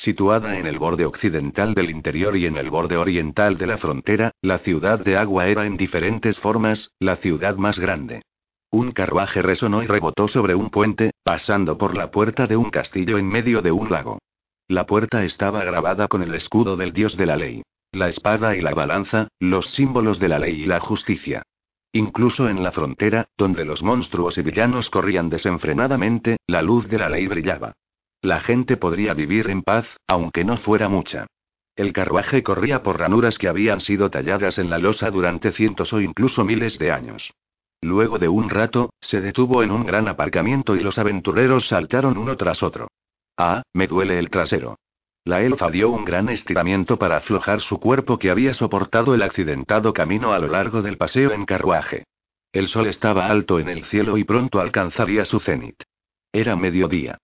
Situada 0.00 0.56
en 0.60 0.68
el 0.68 0.78
borde 0.78 1.04
occidental 1.04 1.74
del 1.74 1.90
interior 1.90 2.36
y 2.36 2.46
en 2.46 2.56
el 2.56 2.70
borde 2.70 2.96
oriental 2.96 3.58
de 3.58 3.66
la 3.66 3.78
frontera, 3.78 4.30
la 4.42 4.58
ciudad 4.58 5.00
de 5.00 5.16
Agua 5.16 5.48
era 5.48 5.66
en 5.66 5.76
diferentes 5.76 6.38
formas, 6.38 6.92
la 7.00 7.16
ciudad 7.16 7.56
más 7.56 7.80
grande. 7.80 8.22
Un 8.70 8.92
carruaje 8.92 9.42
resonó 9.42 9.82
y 9.82 9.88
rebotó 9.88 10.28
sobre 10.28 10.54
un 10.54 10.70
puente, 10.70 11.10
pasando 11.24 11.76
por 11.76 11.96
la 11.96 12.12
puerta 12.12 12.46
de 12.46 12.56
un 12.56 12.70
castillo 12.70 13.18
en 13.18 13.26
medio 13.26 13.60
de 13.60 13.72
un 13.72 13.90
lago. 13.90 14.20
La 14.68 14.86
puerta 14.86 15.24
estaba 15.24 15.64
grabada 15.64 16.06
con 16.06 16.22
el 16.22 16.32
escudo 16.36 16.76
del 16.76 16.92
dios 16.92 17.16
de 17.16 17.26
la 17.26 17.36
ley. 17.36 17.62
La 17.90 18.08
espada 18.08 18.54
y 18.54 18.60
la 18.60 18.74
balanza, 18.74 19.26
los 19.40 19.72
símbolos 19.72 20.20
de 20.20 20.28
la 20.28 20.38
ley 20.38 20.62
y 20.62 20.66
la 20.66 20.78
justicia. 20.78 21.42
Incluso 21.92 22.48
en 22.48 22.62
la 22.62 22.70
frontera, 22.70 23.26
donde 23.36 23.64
los 23.64 23.82
monstruos 23.82 24.38
y 24.38 24.42
villanos 24.42 24.90
corrían 24.90 25.28
desenfrenadamente, 25.28 26.36
la 26.46 26.62
luz 26.62 26.86
de 26.86 26.98
la 26.98 27.08
ley 27.08 27.26
brillaba. 27.26 27.74
La 28.20 28.40
gente 28.40 28.76
podría 28.76 29.14
vivir 29.14 29.48
en 29.48 29.62
paz, 29.62 29.86
aunque 30.06 30.44
no 30.44 30.56
fuera 30.56 30.88
mucha. 30.88 31.26
El 31.76 31.92
carruaje 31.92 32.42
corría 32.42 32.82
por 32.82 32.98
ranuras 32.98 33.38
que 33.38 33.46
habían 33.46 33.80
sido 33.80 34.10
talladas 34.10 34.58
en 34.58 34.68
la 34.68 34.78
losa 34.78 35.10
durante 35.10 35.52
cientos 35.52 35.92
o 35.92 36.00
incluso 36.00 36.44
miles 36.44 36.78
de 36.78 36.90
años. 36.90 37.32
Luego 37.80 38.18
de 38.18 38.28
un 38.28 38.50
rato, 38.50 38.90
se 39.00 39.20
detuvo 39.20 39.62
en 39.62 39.70
un 39.70 39.86
gran 39.86 40.08
aparcamiento 40.08 40.74
y 40.74 40.80
los 40.80 40.98
aventureros 40.98 41.68
saltaron 41.68 42.18
uno 42.18 42.36
tras 42.36 42.64
otro. 42.64 42.88
Ah, 43.36 43.62
me 43.72 43.86
duele 43.86 44.18
el 44.18 44.30
trasero. 44.30 44.76
La 45.24 45.42
elfa 45.42 45.70
dio 45.70 45.90
un 45.90 46.04
gran 46.04 46.28
estiramiento 46.28 46.98
para 46.98 47.18
aflojar 47.18 47.60
su 47.60 47.78
cuerpo 47.78 48.18
que 48.18 48.30
había 48.30 48.54
soportado 48.54 49.14
el 49.14 49.22
accidentado 49.22 49.92
camino 49.92 50.32
a 50.32 50.40
lo 50.40 50.48
largo 50.48 50.82
del 50.82 50.96
paseo 50.96 51.30
en 51.32 51.44
carruaje. 51.44 52.04
El 52.52 52.66
sol 52.66 52.88
estaba 52.88 53.26
alto 53.26 53.60
en 53.60 53.68
el 53.68 53.84
cielo 53.84 54.18
y 54.18 54.24
pronto 54.24 54.58
alcanzaría 54.58 55.24
su 55.24 55.38
cenit. 55.38 55.82
Era 56.32 56.56
mediodía. 56.56 57.18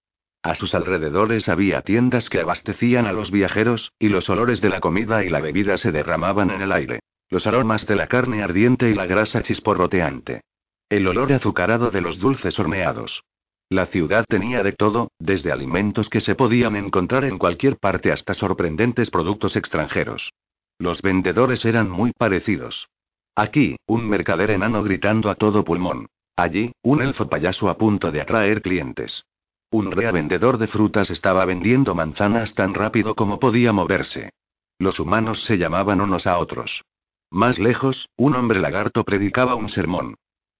A 0.44 0.54
sus 0.54 0.74
alrededores 0.74 1.48
había 1.48 1.80
tiendas 1.80 2.28
que 2.28 2.40
abastecían 2.40 3.06
a 3.06 3.12
los 3.12 3.30
viajeros, 3.30 3.92
y 3.98 4.10
los 4.10 4.28
olores 4.28 4.60
de 4.60 4.68
la 4.68 4.80
comida 4.80 5.24
y 5.24 5.30
la 5.30 5.40
bebida 5.40 5.78
se 5.78 5.90
derramaban 5.90 6.50
en 6.50 6.60
el 6.60 6.70
aire. 6.70 7.00
Los 7.30 7.46
aromas 7.46 7.86
de 7.86 7.96
la 7.96 8.08
carne 8.08 8.42
ardiente 8.42 8.90
y 8.90 8.94
la 8.94 9.06
grasa 9.06 9.42
chisporroteante. 9.42 10.42
El 10.90 11.08
olor 11.08 11.32
azucarado 11.32 11.90
de 11.90 12.02
los 12.02 12.18
dulces 12.18 12.58
horneados. 12.58 13.24
La 13.70 13.86
ciudad 13.86 14.26
tenía 14.28 14.62
de 14.62 14.72
todo, 14.72 15.08
desde 15.18 15.50
alimentos 15.50 16.10
que 16.10 16.20
se 16.20 16.34
podían 16.34 16.76
encontrar 16.76 17.24
en 17.24 17.38
cualquier 17.38 17.78
parte 17.78 18.12
hasta 18.12 18.34
sorprendentes 18.34 19.08
productos 19.08 19.56
extranjeros. 19.56 20.30
Los 20.78 21.00
vendedores 21.00 21.64
eran 21.64 21.88
muy 21.88 22.12
parecidos. 22.12 22.90
Aquí, 23.34 23.76
un 23.86 24.06
mercader 24.06 24.50
enano 24.50 24.82
gritando 24.82 25.30
a 25.30 25.36
todo 25.36 25.64
pulmón. 25.64 26.04
Allí, 26.36 26.72
un 26.82 27.00
elfo 27.00 27.30
payaso 27.30 27.70
a 27.70 27.78
punto 27.78 28.12
de 28.12 28.20
atraer 28.20 28.60
clientes. 28.60 29.24
Un 29.74 29.90
rea 29.90 30.12
vendedor 30.12 30.58
de 30.58 30.68
frutas 30.68 31.10
estaba 31.10 31.44
vendiendo 31.44 31.96
manzanas 31.96 32.54
tan 32.54 32.74
rápido 32.74 33.16
como 33.16 33.40
podía 33.40 33.72
moverse. 33.72 34.30
Los 34.78 35.00
humanos 35.00 35.42
se 35.42 35.58
llamaban 35.58 36.00
unos 36.00 36.28
a 36.28 36.38
otros. 36.38 36.84
Más 37.32 37.58
lejos, 37.58 38.08
un 38.16 38.36
hombre 38.36 38.60
lagarto 38.60 39.02
predicaba 39.02 39.56
un 39.56 39.68
sermón. 39.68 40.14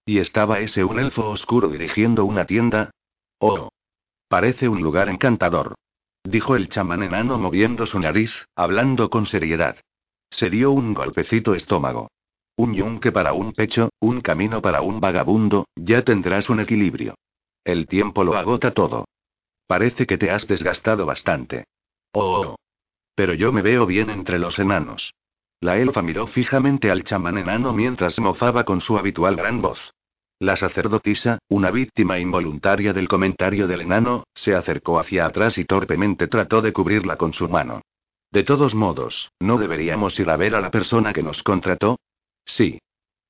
¿Y 0.05 0.17
estaba 0.17 0.59
ese 0.59 0.83
un 0.83 0.99
elfo 0.99 1.29
oscuro 1.29 1.69
dirigiendo 1.69 2.25
una 2.25 2.43
tienda? 2.43 2.91
Oh. 3.39 3.69
Parece 4.27 4.67
un 4.67 4.81
lugar 4.81 5.07
encantador. 5.07 5.75
Dijo 6.25 6.57
el 6.57 6.67
chamán 6.67 7.01
enano 7.01 7.37
moviendo 7.37 7.85
su 7.85 8.01
nariz, 8.01 8.33
hablando 8.53 9.09
con 9.09 9.25
seriedad. 9.25 9.77
Se 10.29 10.49
dio 10.49 10.73
un 10.73 10.93
golpecito 10.93 11.55
estómago. 11.55 12.09
Un 12.57 12.73
yunque 12.73 13.13
para 13.13 13.31
un 13.31 13.53
pecho, 13.53 13.91
un 14.01 14.19
camino 14.19 14.61
para 14.61 14.81
un 14.81 14.99
vagabundo, 14.99 15.69
ya 15.77 16.01
tendrás 16.03 16.49
un 16.49 16.59
equilibrio. 16.59 17.15
El 17.65 17.87
tiempo 17.87 18.23
lo 18.23 18.37
agota 18.37 18.71
todo. 18.71 19.05
Parece 19.67 20.05
que 20.05 20.17
te 20.17 20.29
has 20.29 20.47
desgastado 20.47 21.05
bastante. 21.05 21.65
Oh. 22.13 22.55
Pero 23.15 23.33
yo 23.33 23.51
me 23.51 23.61
veo 23.61 23.85
bien 23.85 24.09
entre 24.09 24.39
los 24.39 24.59
enanos. 24.59 25.13
La 25.59 25.77
elfa 25.77 26.01
miró 26.01 26.27
fijamente 26.27 26.91
al 26.91 27.03
chamán 27.03 27.39
enano 27.39 27.73
mientras 27.73 28.19
mofaba 28.19 28.63
con 28.63 28.81
su 28.81 28.97
habitual 28.97 29.35
gran 29.35 29.61
voz. 29.61 29.91
La 30.37 30.55
sacerdotisa, 30.55 31.39
una 31.47 31.71
víctima 31.71 32.19
involuntaria 32.19 32.93
del 32.93 33.07
comentario 33.07 33.67
del 33.67 33.81
enano, 33.81 34.25
se 34.35 34.53
acercó 34.53 34.99
hacia 34.99 35.25
atrás 35.25 35.57
y 35.57 35.65
torpemente 35.65 36.27
trató 36.27 36.61
de 36.61 36.71
cubrirla 36.71 37.15
con 37.17 37.33
su 37.33 37.49
mano. 37.49 37.81
De 38.31 38.43
todos 38.43 38.75
modos, 38.75 39.31
¿no 39.39 39.57
deberíamos 39.57 40.19
ir 40.19 40.29
a 40.29 40.37
ver 40.37 40.55
a 40.55 40.61
la 40.61 40.69
persona 40.69 41.13
que 41.13 41.23
nos 41.23 41.41
contrató? 41.41 41.97
Sí. 42.45 42.79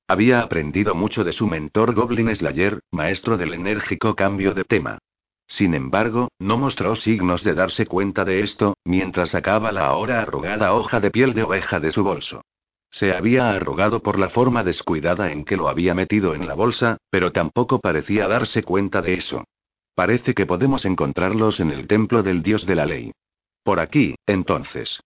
Había 0.08 0.40
aprendido 0.40 0.94
mucho 0.94 1.24
de 1.24 1.32
su 1.32 1.48
mentor 1.48 1.94
Goblin 1.94 2.34
Slayer, 2.34 2.80
maestro 2.92 3.36
del 3.36 3.54
enérgico 3.54 4.14
cambio 4.14 4.54
de 4.54 4.64
tema. 4.64 4.98
Sin 5.48 5.74
embargo, 5.74 6.28
no 6.38 6.56
mostró 6.58 6.94
signos 6.94 7.42
de 7.42 7.54
darse 7.54 7.86
cuenta 7.86 8.24
de 8.24 8.40
esto, 8.40 8.74
mientras 8.84 9.30
sacaba 9.30 9.72
la 9.72 9.86
ahora 9.86 10.20
arrugada 10.20 10.74
hoja 10.74 11.00
de 11.00 11.10
piel 11.10 11.34
de 11.34 11.42
oveja 11.42 11.80
de 11.80 11.90
su 11.90 12.04
bolso. 12.04 12.42
Se 12.90 13.12
había 13.12 13.50
arrugado 13.50 14.00
por 14.00 14.18
la 14.18 14.28
forma 14.28 14.62
descuidada 14.62 15.32
en 15.32 15.44
que 15.44 15.56
lo 15.56 15.68
había 15.68 15.94
metido 15.94 16.34
en 16.34 16.46
la 16.46 16.54
bolsa, 16.54 16.98
pero 17.10 17.32
tampoco 17.32 17.80
parecía 17.80 18.28
darse 18.28 18.62
cuenta 18.62 19.02
de 19.02 19.14
eso. 19.14 19.44
Parece 19.94 20.34
que 20.34 20.46
podemos 20.46 20.84
encontrarlos 20.84 21.58
en 21.58 21.70
el 21.70 21.86
templo 21.86 22.22
del 22.22 22.42
dios 22.42 22.64
de 22.64 22.74
la 22.74 22.86
ley. 22.86 23.12
Por 23.64 23.80
aquí, 23.80 24.14
entonces. 24.26 25.00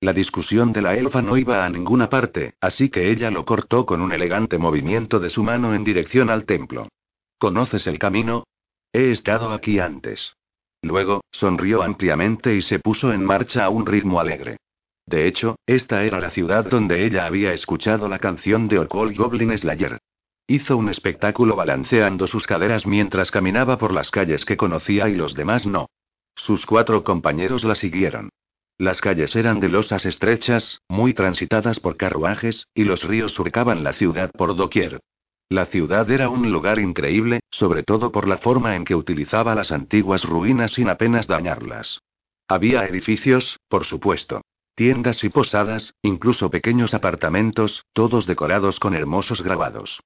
La 0.00 0.12
discusión 0.12 0.72
de 0.72 0.80
la 0.80 0.94
elfa 0.94 1.22
no 1.22 1.36
iba 1.36 1.64
a 1.64 1.68
ninguna 1.68 2.08
parte, 2.08 2.54
así 2.60 2.88
que 2.88 3.10
ella 3.10 3.32
lo 3.32 3.44
cortó 3.44 3.84
con 3.84 4.00
un 4.00 4.12
elegante 4.12 4.56
movimiento 4.56 5.18
de 5.18 5.28
su 5.28 5.42
mano 5.42 5.74
en 5.74 5.82
dirección 5.82 6.30
al 6.30 6.44
templo. 6.44 6.88
¿Conoces 7.36 7.88
el 7.88 7.98
camino? 7.98 8.44
He 8.92 9.10
estado 9.10 9.50
aquí 9.50 9.80
antes. 9.80 10.34
Luego, 10.82 11.22
sonrió 11.32 11.82
ampliamente 11.82 12.54
y 12.54 12.62
se 12.62 12.78
puso 12.78 13.12
en 13.12 13.24
marcha 13.24 13.64
a 13.64 13.70
un 13.70 13.86
ritmo 13.86 14.20
alegre. 14.20 14.58
De 15.04 15.26
hecho, 15.26 15.56
esta 15.66 16.04
era 16.04 16.20
la 16.20 16.30
ciudad 16.30 16.64
donde 16.66 17.04
ella 17.04 17.26
había 17.26 17.52
escuchado 17.52 18.08
la 18.08 18.20
canción 18.20 18.68
de 18.68 18.78
Orkol 18.78 19.14
Goblin 19.14 19.56
Slayer. 19.58 19.98
Hizo 20.46 20.76
un 20.76 20.90
espectáculo 20.90 21.56
balanceando 21.56 22.28
sus 22.28 22.46
caderas 22.46 22.86
mientras 22.86 23.32
caminaba 23.32 23.78
por 23.78 23.92
las 23.92 24.12
calles 24.12 24.44
que 24.44 24.56
conocía 24.56 25.08
y 25.08 25.14
los 25.14 25.34
demás 25.34 25.66
no. 25.66 25.88
Sus 26.36 26.66
cuatro 26.66 27.02
compañeros 27.02 27.64
la 27.64 27.74
siguieron. 27.74 28.30
Las 28.78 29.00
calles 29.00 29.34
eran 29.34 29.58
de 29.58 29.68
losas 29.68 30.06
estrechas, 30.06 30.82
muy 30.88 31.12
transitadas 31.12 31.80
por 31.80 31.96
carruajes, 31.96 32.68
y 32.74 32.84
los 32.84 33.02
ríos 33.02 33.32
surcaban 33.32 33.82
la 33.82 33.92
ciudad 33.92 34.30
por 34.30 34.54
doquier. 34.54 35.00
La 35.48 35.66
ciudad 35.66 36.08
era 36.08 36.28
un 36.28 36.52
lugar 36.52 36.78
increíble, 36.78 37.40
sobre 37.50 37.82
todo 37.82 38.12
por 38.12 38.28
la 38.28 38.38
forma 38.38 38.76
en 38.76 38.84
que 38.84 38.94
utilizaba 38.94 39.56
las 39.56 39.72
antiguas 39.72 40.22
ruinas 40.22 40.72
sin 40.72 40.88
apenas 40.88 41.26
dañarlas. 41.26 42.02
Había 42.46 42.84
edificios, 42.84 43.58
por 43.68 43.84
supuesto. 43.84 44.42
Tiendas 44.76 45.24
y 45.24 45.28
posadas, 45.28 45.94
incluso 46.02 46.48
pequeños 46.48 46.94
apartamentos, 46.94 47.84
todos 47.92 48.26
decorados 48.26 48.78
con 48.78 48.94
hermosos 48.94 49.42
grabados. 49.42 49.98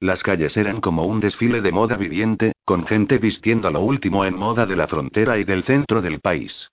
Las 0.00 0.22
calles 0.22 0.54
eran 0.58 0.82
como 0.82 1.04
un 1.04 1.20
desfile 1.20 1.62
de 1.62 1.72
moda 1.72 1.96
viviente, 1.96 2.52
con 2.66 2.84
gente 2.84 3.16
vistiendo 3.16 3.70
lo 3.70 3.80
último 3.80 4.26
en 4.26 4.36
moda 4.36 4.66
de 4.66 4.76
la 4.76 4.86
frontera 4.86 5.38
y 5.38 5.44
del 5.44 5.64
centro 5.64 6.02
del 6.02 6.20
país. 6.20 6.68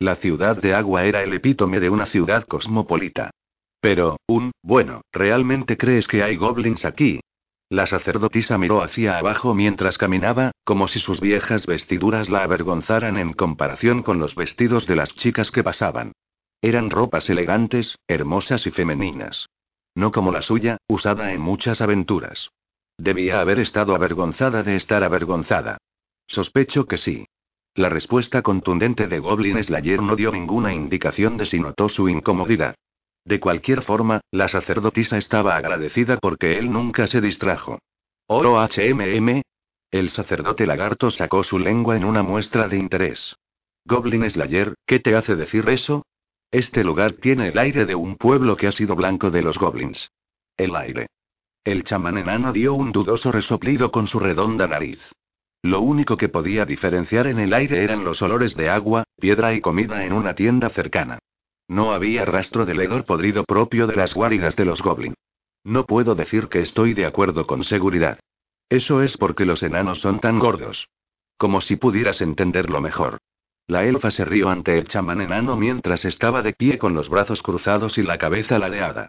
La 0.00 0.16
ciudad 0.16 0.56
de 0.56 0.72
agua 0.72 1.04
era 1.04 1.22
el 1.22 1.34
epítome 1.34 1.78
de 1.78 1.90
una 1.90 2.06
ciudad 2.06 2.46
cosmopolita. 2.46 3.32
Pero, 3.82 4.16
un, 4.26 4.50
bueno, 4.62 5.02
¿realmente 5.12 5.76
crees 5.76 6.08
que 6.08 6.22
hay 6.22 6.36
goblins 6.36 6.86
aquí? 6.86 7.20
La 7.68 7.84
sacerdotisa 7.84 8.56
miró 8.56 8.82
hacia 8.82 9.18
abajo 9.18 9.54
mientras 9.54 9.98
caminaba, 9.98 10.52
como 10.64 10.88
si 10.88 11.00
sus 11.00 11.20
viejas 11.20 11.66
vestiduras 11.66 12.30
la 12.30 12.42
avergonzaran 12.44 13.18
en 13.18 13.34
comparación 13.34 14.02
con 14.02 14.18
los 14.18 14.34
vestidos 14.34 14.86
de 14.86 14.96
las 14.96 15.14
chicas 15.16 15.50
que 15.50 15.62
pasaban. 15.62 16.12
Eran 16.62 16.88
ropas 16.88 17.28
elegantes, 17.28 17.98
hermosas 18.08 18.66
y 18.66 18.70
femeninas. 18.70 19.50
No 19.94 20.12
como 20.12 20.32
la 20.32 20.40
suya, 20.40 20.78
usada 20.88 21.34
en 21.34 21.42
muchas 21.42 21.82
aventuras. 21.82 22.48
Debía 22.96 23.42
haber 23.42 23.58
estado 23.58 23.94
avergonzada 23.94 24.62
de 24.62 24.76
estar 24.76 25.04
avergonzada. 25.04 25.76
Sospecho 26.26 26.86
que 26.86 26.96
sí. 26.96 27.26
La 27.80 27.88
respuesta 27.88 28.42
contundente 28.42 29.06
de 29.06 29.20
Goblin 29.20 29.64
Slayer 29.64 30.02
no 30.02 30.14
dio 30.14 30.30
ninguna 30.30 30.74
indicación 30.74 31.38
de 31.38 31.46
si 31.46 31.58
notó 31.58 31.88
su 31.88 32.10
incomodidad. 32.10 32.74
De 33.24 33.40
cualquier 33.40 33.80
forma, 33.80 34.20
la 34.30 34.48
sacerdotisa 34.48 35.16
estaba 35.16 35.56
agradecida 35.56 36.18
porque 36.18 36.58
él 36.58 36.70
nunca 36.70 37.06
se 37.06 37.22
distrajo. 37.22 37.78
¿Oro 38.26 38.60
HMM? 38.60 39.40
El 39.90 40.10
sacerdote 40.10 40.66
lagarto 40.66 41.10
sacó 41.10 41.42
su 41.42 41.58
lengua 41.58 41.96
en 41.96 42.04
una 42.04 42.22
muestra 42.22 42.68
de 42.68 42.76
interés. 42.76 43.34
Goblin 43.86 44.28
Slayer, 44.28 44.74
¿qué 44.84 45.00
te 45.00 45.16
hace 45.16 45.34
decir 45.34 45.66
eso? 45.70 46.04
Este 46.50 46.84
lugar 46.84 47.14
tiene 47.14 47.48
el 47.48 47.56
aire 47.56 47.86
de 47.86 47.94
un 47.94 48.16
pueblo 48.16 48.58
que 48.58 48.66
ha 48.66 48.72
sido 48.72 48.94
blanco 48.94 49.30
de 49.30 49.40
los 49.40 49.56
goblins. 49.58 50.10
El 50.54 50.76
aire. 50.76 51.06
El 51.64 51.84
chamán 51.84 52.18
enano 52.18 52.52
dio 52.52 52.74
un 52.74 52.92
dudoso 52.92 53.32
resoplido 53.32 53.90
con 53.90 54.06
su 54.06 54.20
redonda 54.20 54.66
nariz. 54.66 55.00
Lo 55.62 55.80
único 55.80 56.16
que 56.16 56.28
podía 56.28 56.64
diferenciar 56.64 57.26
en 57.26 57.38
el 57.38 57.52
aire 57.52 57.84
eran 57.84 58.02
los 58.04 58.22
olores 58.22 58.56
de 58.56 58.70
agua, 58.70 59.04
piedra 59.18 59.52
y 59.52 59.60
comida 59.60 60.04
en 60.04 60.12
una 60.12 60.34
tienda 60.34 60.70
cercana. 60.70 61.18
No 61.68 61.92
había 61.92 62.24
rastro 62.24 62.64
del 62.64 62.80
hedor 62.80 63.04
podrido 63.04 63.44
propio 63.44 63.86
de 63.86 63.94
las 63.94 64.14
guaridas 64.14 64.56
de 64.56 64.64
los 64.64 64.82
goblins. 64.82 65.16
No 65.62 65.84
puedo 65.84 66.14
decir 66.14 66.48
que 66.48 66.60
estoy 66.60 66.94
de 66.94 67.04
acuerdo 67.04 67.46
con 67.46 67.64
seguridad. 67.64 68.18
Eso 68.70 69.02
es 69.02 69.18
porque 69.18 69.44
los 69.44 69.62
enanos 69.62 70.00
son 70.00 70.20
tan 70.20 70.38
gordos. 70.38 70.88
Como 71.36 71.60
si 71.60 71.76
pudieras 71.76 72.22
entenderlo 72.22 72.80
mejor. 72.80 73.18
La 73.66 73.84
elfa 73.84 74.10
se 74.10 74.24
rió 74.24 74.48
ante 74.48 74.78
el 74.78 74.88
chamán 74.88 75.20
enano 75.20 75.56
mientras 75.56 76.04
estaba 76.04 76.42
de 76.42 76.54
pie 76.54 76.78
con 76.78 76.94
los 76.94 77.08
brazos 77.08 77.42
cruzados 77.42 77.98
y 77.98 78.02
la 78.02 78.18
cabeza 78.18 78.58
ladeada. 78.58 79.08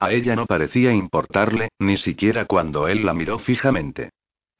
A 0.00 0.10
ella 0.10 0.34
no 0.34 0.46
parecía 0.46 0.92
importarle, 0.92 1.68
ni 1.78 1.96
siquiera 1.96 2.44
cuando 2.46 2.88
él 2.88 3.06
la 3.06 3.14
miró 3.14 3.38
fijamente. 3.38 4.10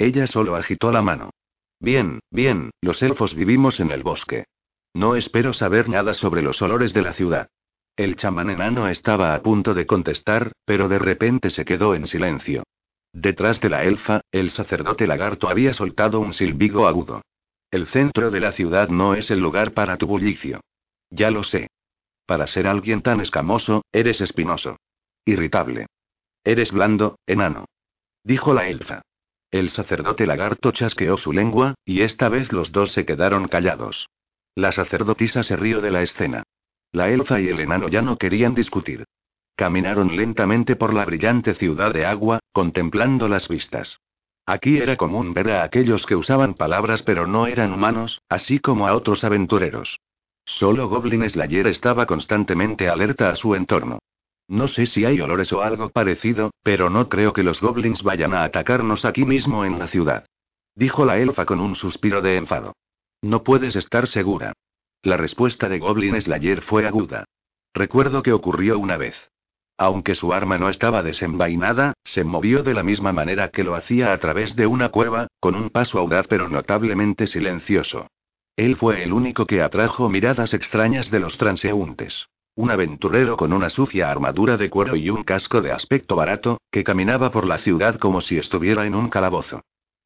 Ella 0.02 0.26
solo 0.26 0.56
agitó 0.56 0.90
la 0.90 1.00
mano. 1.00 1.30
Bien, 1.78 2.18
bien, 2.28 2.72
los 2.80 3.00
elfos 3.04 3.36
vivimos 3.36 3.78
en 3.78 3.92
el 3.92 4.02
bosque. 4.02 4.46
No 4.94 5.14
espero 5.14 5.52
saber 5.52 5.88
nada 5.88 6.12
sobre 6.12 6.42
los 6.42 6.60
olores 6.60 6.92
de 6.92 7.02
la 7.02 7.12
ciudad. 7.12 7.46
El 7.94 8.16
chamán 8.16 8.50
enano 8.50 8.88
estaba 8.88 9.32
a 9.32 9.42
punto 9.42 9.74
de 9.74 9.86
contestar, 9.86 10.50
pero 10.64 10.88
de 10.88 10.98
repente 10.98 11.50
se 11.50 11.64
quedó 11.64 11.94
en 11.94 12.08
silencio. 12.08 12.64
Detrás 13.12 13.60
de 13.60 13.68
la 13.68 13.84
elfa, 13.84 14.22
el 14.32 14.50
sacerdote 14.50 15.06
lagarto 15.06 15.48
había 15.48 15.72
soltado 15.72 16.18
un 16.18 16.32
silbido 16.32 16.88
agudo. 16.88 17.22
El 17.70 17.86
centro 17.86 18.32
de 18.32 18.40
la 18.40 18.50
ciudad 18.50 18.88
no 18.88 19.14
es 19.14 19.30
el 19.30 19.38
lugar 19.38 19.70
para 19.70 19.98
tu 19.98 20.08
bullicio. 20.08 20.62
Ya 21.10 21.30
lo 21.30 21.44
sé. 21.44 21.68
Para 22.26 22.48
ser 22.48 22.66
alguien 22.66 23.02
tan 23.02 23.20
escamoso, 23.20 23.84
eres 23.92 24.20
espinoso. 24.20 24.80
Irritable. 25.24 25.86
Eres 26.42 26.72
blando, 26.72 27.20
enano. 27.24 27.66
Dijo 28.24 28.52
la 28.52 28.66
elfa. 28.66 29.02
El 29.52 29.68
sacerdote 29.68 30.26
lagarto 30.26 30.72
chasqueó 30.72 31.18
su 31.18 31.30
lengua, 31.30 31.74
y 31.84 32.00
esta 32.00 32.30
vez 32.30 32.52
los 32.52 32.72
dos 32.72 32.92
se 32.92 33.04
quedaron 33.04 33.48
callados. 33.48 34.08
La 34.54 34.72
sacerdotisa 34.72 35.42
se 35.42 35.56
rió 35.56 35.82
de 35.82 35.90
la 35.90 36.00
escena. 36.00 36.42
La 36.90 37.10
elfa 37.10 37.38
y 37.38 37.48
el 37.48 37.60
enano 37.60 37.88
ya 37.88 38.00
no 38.00 38.16
querían 38.16 38.54
discutir. 38.54 39.04
Caminaron 39.54 40.16
lentamente 40.16 40.74
por 40.74 40.94
la 40.94 41.04
brillante 41.04 41.52
ciudad 41.52 41.92
de 41.92 42.06
agua, 42.06 42.40
contemplando 42.52 43.28
las 43.28 43.46
vistas. 43.48 44.00
Aquí 44.46 44.78
era 44.78 44.96
común 44.96 45.34
ver 45.34 45.50
a 45.50 45.64
aquellos 45.64 46.06
que 46.06 46.16
usaban 46.16 46.54
palabras 46.54 47.02
pero 47.02 47.26
no 47.26 47.46
eran 47.46 47.74
humanos, 47.74 48.22
así 48.30 48.58
como 48.58 48.88
a 48.88 48.94
otros 48.94 49.22
aventureros. 49.22 50.00
Solo 50.46 50.88
Goblin 50.88 51.28
Slayer 51.28 51.66
estaba 51.66 52.06
constantemente 52.06 52.88
alerta 52.88 53.28
a 53.28 53.36
su 53.36 53.54
entorno. 53.54 53.98
No 54.52 54.68
sé 54.68 54.84
si 54.84 55.06
hay 55.06 55.18
olores 55.18 55.50
o 55.54 55.62
algo 55.62 55.88
parecido, 55.88 56.50
pero 56.62 56.90
no 56.90 57.08
creo 57.08 57.32
que 57.32 57.42
los 57.42 57.62
goblins 57.62 58.02
vayan 58.02 58.34
a 58.34 58.44
atacarnos 58.44 59.06
aquí 59.06 59.24
mismo 59.24 59.64
en 59.64 59.78
la 59.78 59.86
ciudad. 59.86 60.26
Dijo 60.74 61.06
la 61.06 61.16
elfa 61.16 61.46
con 61.46 61.58
un 61.58 61.74
suspiro 61.74 62.20
de 62.20 62.36
enfado. 62.36 62.74
No 63.22 63.44
puedes 63.44 63.76
estar 63.76 64.06
segura. 64.06 64.52
La 65.02 65.16
respuesta 65.16 65.70
de 65.70 65.78
Goblin 65.78 66.20
Slayer 66.20 66.60
fue 66.60 66.86
aguda. 66.86 67.24
Recuerdo 67.72 68.22
que 68.22 68.34
ocurrió 68.34 68.78
una 68.78 68.98
vez. 68.98 69.16
Aunque 69.78 70.14
su 70.14 70.34
arma 70.34 70.58
no 70.58 70.68
estaba 70.68 71.02
desenvainada, 71.02 71.94
se 72.04 72.22
movió 72.22 72.62
de 72.62 72.74
la 72.74 72.82
misma 72.82 73.10
manera 73.10 73.48
que 73.48 73.64
lo 73.64 73.74
hacía 73.74 74.12
a 74.12 74.18
través 74.18 74.54
de 74.54 74.66
una 74.66 74.90
cueva, 74.90 75.28
con 75.40 75.54
un 75.54 75.70
paso 75.70 75.98
audaz 75.98 76.26
pero 76.28 76.50
notablemente 76.50 77.26
silencioso. 77.26 78.06
Él 78.56 78.76
fue 78.76 79.02
el 79.02 79.14
único 79.14 79.46
que 79.46 79.62
atrajo 79.62 80.10
miradas 80.10 80.52
extrañas 80.52 81.10
de 81.10 81.20
los 81.20 81.38
transeúntes. 81.38 82.26
Un 82.54 82.70
aventurero 82.70 83.36
con 83.38 83.52
una 83.52 83.70
sucia 83.70 84.10
armadura 84.10 84.58
de 84.58 84.68
cuero 84.68 84.94
y 84.94 85.08
un 85.08 85.24
casco 85.24 85.62
de 85.62 85.72
aspecto 85.72 86.16
barato, 86.16 86.60
que 86.70 86.84
caminaba 86.84 87.30
por 87.30 87.46
la 87.46 87.56
ciudad 87.58 87.98
como 87.98 88.20
si 88.20 88.36
estuviera 88.36 88.84
en 88.86 88.94
un 88.94 89.08
calabozo. 89.08 89.62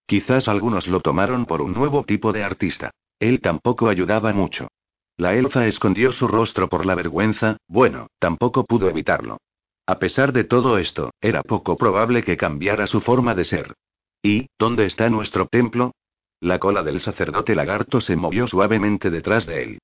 Quizás 0.07 0.47
algunos 0.47 0.87
lo 0.87 1.01
tomaron 1.01 1.47
por 1.47 1.61
un 1.61 1.73
nuevo 1.73 2.05
tipo 2.05 2.33
de 2.33 2.45
artista. 2.45 2.93
Él 3.19 3.41
tampoco 3.41 3.89
ayudaba 3.89 4.33
mucho. 4.33 4.69
La 5.17 5.35
elfa 5.35 5.67
escondió 5.67 6.13
su 6.13 6.29
rostro 6.29 6.69
por 6.69 6.87
la 6.87 6.95
vergüenza, 6.95 7.57
bueno, 7.67 8.09
tampoco 8.21 8.65
pudo 8.65 8.89
evitarlo. 8.89 9.39
A 9.87 9.99
pesar 9.99 10.33
de 10.33 10.45
todo 10.45 10.79
esto, 10.79 11.11
era 11.21 11.43
poco 11.43 11.77
probable 11.77 12.23
que 12.23 12.37
cambiara 12.37 12.87
su 12.87 13.01
forma 13.01 13.35
de 13.35 13.45
ser. 13.45 13.75
¿Y, 14.23 14.49
dónde 14.59 14.87
está 14.87 15.09
nuestro 15.11 15.47
templo? 15.47 15.93
La 16.41 16.59
cola 16.59 16.83
del 16.83 17.01
sacerdote 17.01 17.55
lagarto 17.55 18.01
se 18.01 18.15
movió 18.15 18.47
suavemente 18.47 19.11
detrás 19.11 19.47
de 19.47 19.63
él. 19.63 19.79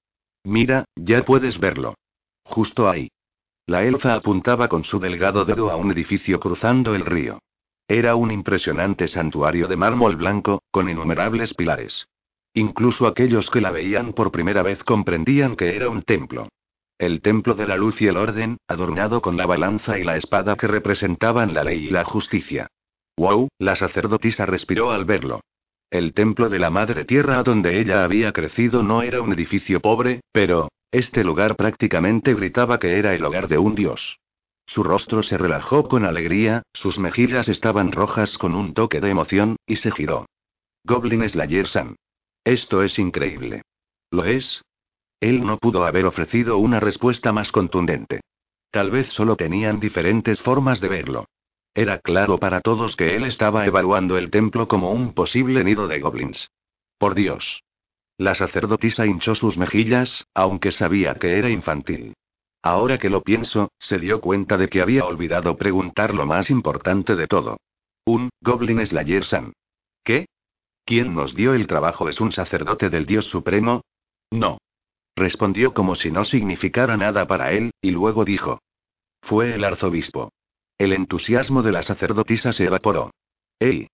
Mira, 0.44 0.84
ya 0.96 1.24
puedes 1.24 1.58
verlo. 1.58 1.94
Justo 2.44 2.88
ahí. 2.88 3.08
La 3.66 3.84
elfa 3.84 4.14
apuntaba 4.14 4.68
con 4.68 4.84
su 4.84 4.98
delgado 4.98 5.44
dedo 5.44 5.70
a 5.70 5.76
un 5.76 5.90
edificio 5.92 6.40
cruzando 6.40 6.94
el 6.94 7.04
río. 7.04 7.38
Era 7.88 8.14
un 8.14 8.30
impresionante 8.30 9.08
santuario 9.08 9.68
de 9.68 9.76
mármol 9.76 10.16
blanco, 10.16 10.62
con 10.70 10.88
innumerables 10.88 11.54
pilares. 11.54 12.06
Incluso 12.54 13.06
aquellos 13.06 13.50
que 13.50 13.60
la 13.60 13.70
veían 13.70 14.12
por 14.12 14.30
primera 14.30 14.62
vez 14.62 14.82
comprendían 14.84 15.56
que 15.56 15.74
era 15.76 15.88
un 15.88 16.02
templo. 16.02 16.48
El 16.98 17.20
templo 17.20 17.54
de 17.54 17.66
la 17.66 17.76
luz 17.76 18.00
y 18.02 18.06
el 18.06 18.16
orden, 18.16 18.58
adornado 18.68 19.22
con 19.22 19.36
la 19.36 19.46
balanza 19.46 19.98
y 19.98 20.04
la 20.04 20.16
espada 20.16 20.56
que 20.56 20.66
representaban 20.66 21.54
la 21.54 21.64
ley 21.64 21.86
y 21.86 21.90
la 21.90 22.04
justicia. 22.04 22.68
¡Wow! 23.16 23.48
La 23.58 23.76
sacerdotisa 23.76 24.46
respiró 24.46 24.90
al 24.90 25.04
verlo. 25.04 25.40
El 25.90 26.14
templo 26.14 26.48
de 26.48 26.58
la 26.58 26.70
Madre 26.70 27.04
Tierra 27.04 27.42
donde 27.42 27.80
ella 27.80 28.04
había 28.04 28.32
crecido 28.32 28.82
no 28.82 29.02
era 29.02 29.20
un 29.20 29.32
edificio 29.32 29.80
pobre, 29.80 30.20
pero, 30.32 30.68
este 30.92 31.24
lugar 31.24 31.56
prácticamente 31.56 32.34
gritaba 32.34 32.78
que 32.78 32.98
era 32.98 33.14
el 33.14 33.24
hogar 33.24 33.48
de 33.48 33.58
un 33.58 33.74
dios. 33.74 34.20
Su 34.66 34.82
rostro 34.82 35.22
se 35.22 35.38
relajó 35.38 35.88
con 35.88 36.04
alegría, 36.04 36.62
sus 36.72 36.98
mejillas 36.98 37.48
estaban 37.48 37.92
rojas 37.92 38.38
con 38.38 38.54
un 38.54 38.74
toque 38.74 39.00
de 39.00 39.10
emoción, 39.10 39.56
y 39.66 39.76
se 39.76 39.90
giró. 39.90 40.26
Goblin 40.84 41.28
Slayer-san. 41.28 41.96
Esto 42.44 42.82
es 42.82 42.98
increíble. 42.98 43.62
¿Lo 44.10 44.24
es? 44.24 44.62
Él 45.20 45.46
no 45.46 45.58
pudo 45.58 45.84
haber 45.84 46.06
ofrecido 46.06 46.58
una 46.58 46.80
respuesta 46.80 47.32
más 47.32 47.52
contundente. 47.52 48.20
Tal 48.70 48.90
vez 48.90 49.08
solo 49.08 49.36
tenían 49.36 49.80
diferentes 49.80 50.40
formas 50.40 50.80
de 50.80 50.88
verlo. 50.88 51.26
Era 51.74 51.98
claro 51.98 52.38
para 52.38 52.60
todos 52.60 52.96
que 52.96 53.16
él 53.16 53.24
estaba 53.24 53.66
evaluando 53.66 54.18
el 54.18 54.30
templo 54.30 54.68
como 54.68 54.92
un 54.92 55.14
posible 55.14 55.64
nido 55.64 55.88
de 55.88 56.00
goblins. 56.00 56.50
Por 56.98 57.14
Dios. 57.14 57.62
La 58.22 58.36
sacerdotisa 58.36 59.04
hinchó 59.04 59.34
sus 59.34 59.58
mejillas, 59.58 60.28
aunque 60.32 60.70
sabía 60.70 61.16
que 61.16 61.38
era 61.38 61.50
infantil. 61.50 62.14
Ahora 62.62 62.96
que 62.96 63.10
lo 63.10 63.22
pienso, 63.24 63.72
se 63.80 63.98
dio 63.98 64.20
cuenta 64.20 64.56
de 64.56 64.68
que 64.68 64.80
había 64.80 65.06
olvidado 65.06 65.56
preguntar 65.56 66.14
lo 66.14 66.24
más 66.24 66.48
importante 66.48 67.16
de 67.16 67.26
todo. 67.26 67.56
Un, 68.04 68.30
Goblin 68.40 68.86
Slayer 68.86 69.24
San. 69.24 69.52
¿Qué? 70.04 70.26
¿Quién 70.84 71.16
nos 71.16 71.34
dio 71.34 71.54
el 71.54 71.66
trabajo 71.66 72.08
es 72.08 72.20
un 72.20 72.30
sacerdote 72.30 72.90
del 72.90 73.06
Dios 73.06 73.24
Supremo? 73.24 73.82
No. 74.30 74.58
Respondió 75.16 75.74
como 75.74 75.96
si 75.96 76.12
no 76.12 76.24
significara 76.24 76.96
nada 76.96 77.26
para 77.26 77.50
él, 77.50 77.72
y 77.80 77.90
luego 77.90 78.24
dijo. 78.24 78.60
Fue 79.20 79.52
el 79.52 79.64
arzobispo. 79.64 80.30
El 80.78 80.92
entusiasmo 80.92 81.64
de 81.64 81.72
la 81.72 81.82
sacerdotisa 81.82 82.52
se 82.52 82.66
evaporó. 82.66 83.10
¡Ey! 83.58 83.88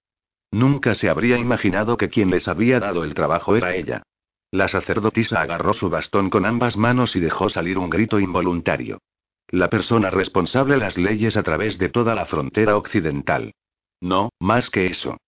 Nunca 0.50 0.94
se 0.94 1.08
habría 1.08 1.38
imaginado 1.38 1.96
que 1.96 2.10
quien 2.10 2.30
les 2.30 2.46
había 2.46 2.78
dado 2.78 3.04
el 3.04 3.14
trabajo 3.14 3.56
era 3.56 3.74
ella. 3.74 4.02
La 4.50 4.68
sacerdotisa 4.68 5.42
agarró 5.42 5.74
su 5.74 5.90
bastón 5.90 6.30
con 6.30 6.46
ambas 6.46 6.76
manos 6.76 7.14
y 7.16 7.20
dejó 7.20 7.50
salir 7.50 7.76
un 7.76 7.90
grito 7.90 8.18
involuntario. 8.18 9.00
La 9.48 9.68
persona 9.68 10.10
responsable 10.10 10.76
las 10.76 10.96
leyes 10.96 11.36
a 11.36 11.42
través 11.42 11.78
de 11.78 11.88
toda 11.88 12.14
la 12.14 12.26
frontera 12.26 12.76
occidental. 12.76 13.52
No, 14.00 14.30
más 14.38 14.70
que 14.70 14.86
eso. 14.86 15.18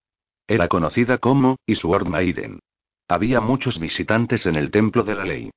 Era 0.46 0.68
conocida 0.68 1.18
como, 1.18 1.56
Sword 1.66 2.06
Maiden. 2.06 2.60
Había 3.08 3.40
muchos 3.40 3.78
visitantes 3.78 4.46
en 4.46 4.56
el 4.56 4.70
templo 4.70 5.02
de 5.02 5.14
la 5.14 5.24
ley. 5.24 5.50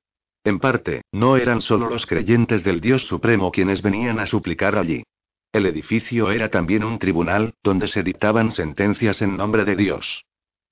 En 0.44 0.58
parte, 0.58 1.02
no 1.12 1.36
eran 1.36 1.62
solo 1.62 1.88
los 1.88 2.04
creyentes 2.04 2.64
del 2.64 2.80
Dios 2.80 3.06
Supremo 3.06 3.50
quienes 3.50 3.80
venían 3.80 4.18
a 4.18 4.26
suplicar 4.26 4.76
allí. 4.76 5.04
El 5.52 5.66
edificio 5.66 6.30
era 6.30 6.50
también 6.50 6.84
un 6.84 6.98
tribunal, 6.98 7.54
donde 7.62 7.88
se 7.88 8.02
dictaban 8.02 8.50
sentencias 8.50 9.22
en 9.22 9.36
nombre 9.36 9.64
de 9.64 9.76
Dios. 9.76 10.24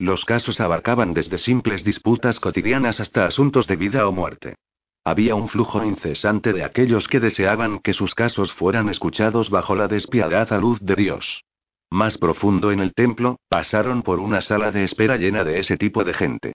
Los 0.03 0.25
casos 0.25 0.61
abarcaban 0.61 1.15
desde 1.15 1.39
simples 1.39 1.85
disputas 1.85 2.41
cotidianas 2.41 2.99
hasta 2.99 3.25
asuntos 3.25 3.69
de 3.69 3.77
vida 3.77 4.09
o 4.09 4.11
muerte. 4.11 4.57
Había 5.05 5.37
un 5.37 5.49
flujo 5.49 5.85
incesante 5.85 6.53
de 6.53 6.65
aquellos 6.65 7.07
que 7.07 7.21
deseaban 7.21 7.79
que 7.79 7.93
sus 7.93 8.13
casos 8.13 8.53
fueran 8.53 8.89
escuchados 8.89 9.49
bajo 9.49 9.77
la 9.77 9.87
despiadada 9.87 10.59
luz 10.59 10.81
de 10.81 10.97
Dios. 10.97 11.45
Más 11.89 12.19
profundo 12.19 12.73
en 12.73 12.81
el 12.81 12.95
templo, 12.95 13.37
pasaron 13.49 14.03
por 14.03 14.19
una 14.19 14.41
sala 14.41 14.73
de 14.73 14.83
espera 14.83 15.19
llena 15.19 15.45
de 15.45 15.61
ese 15.61 15.77
tipo 15.77 16.03
de 16.03 16.15
gente. 16.15 16.53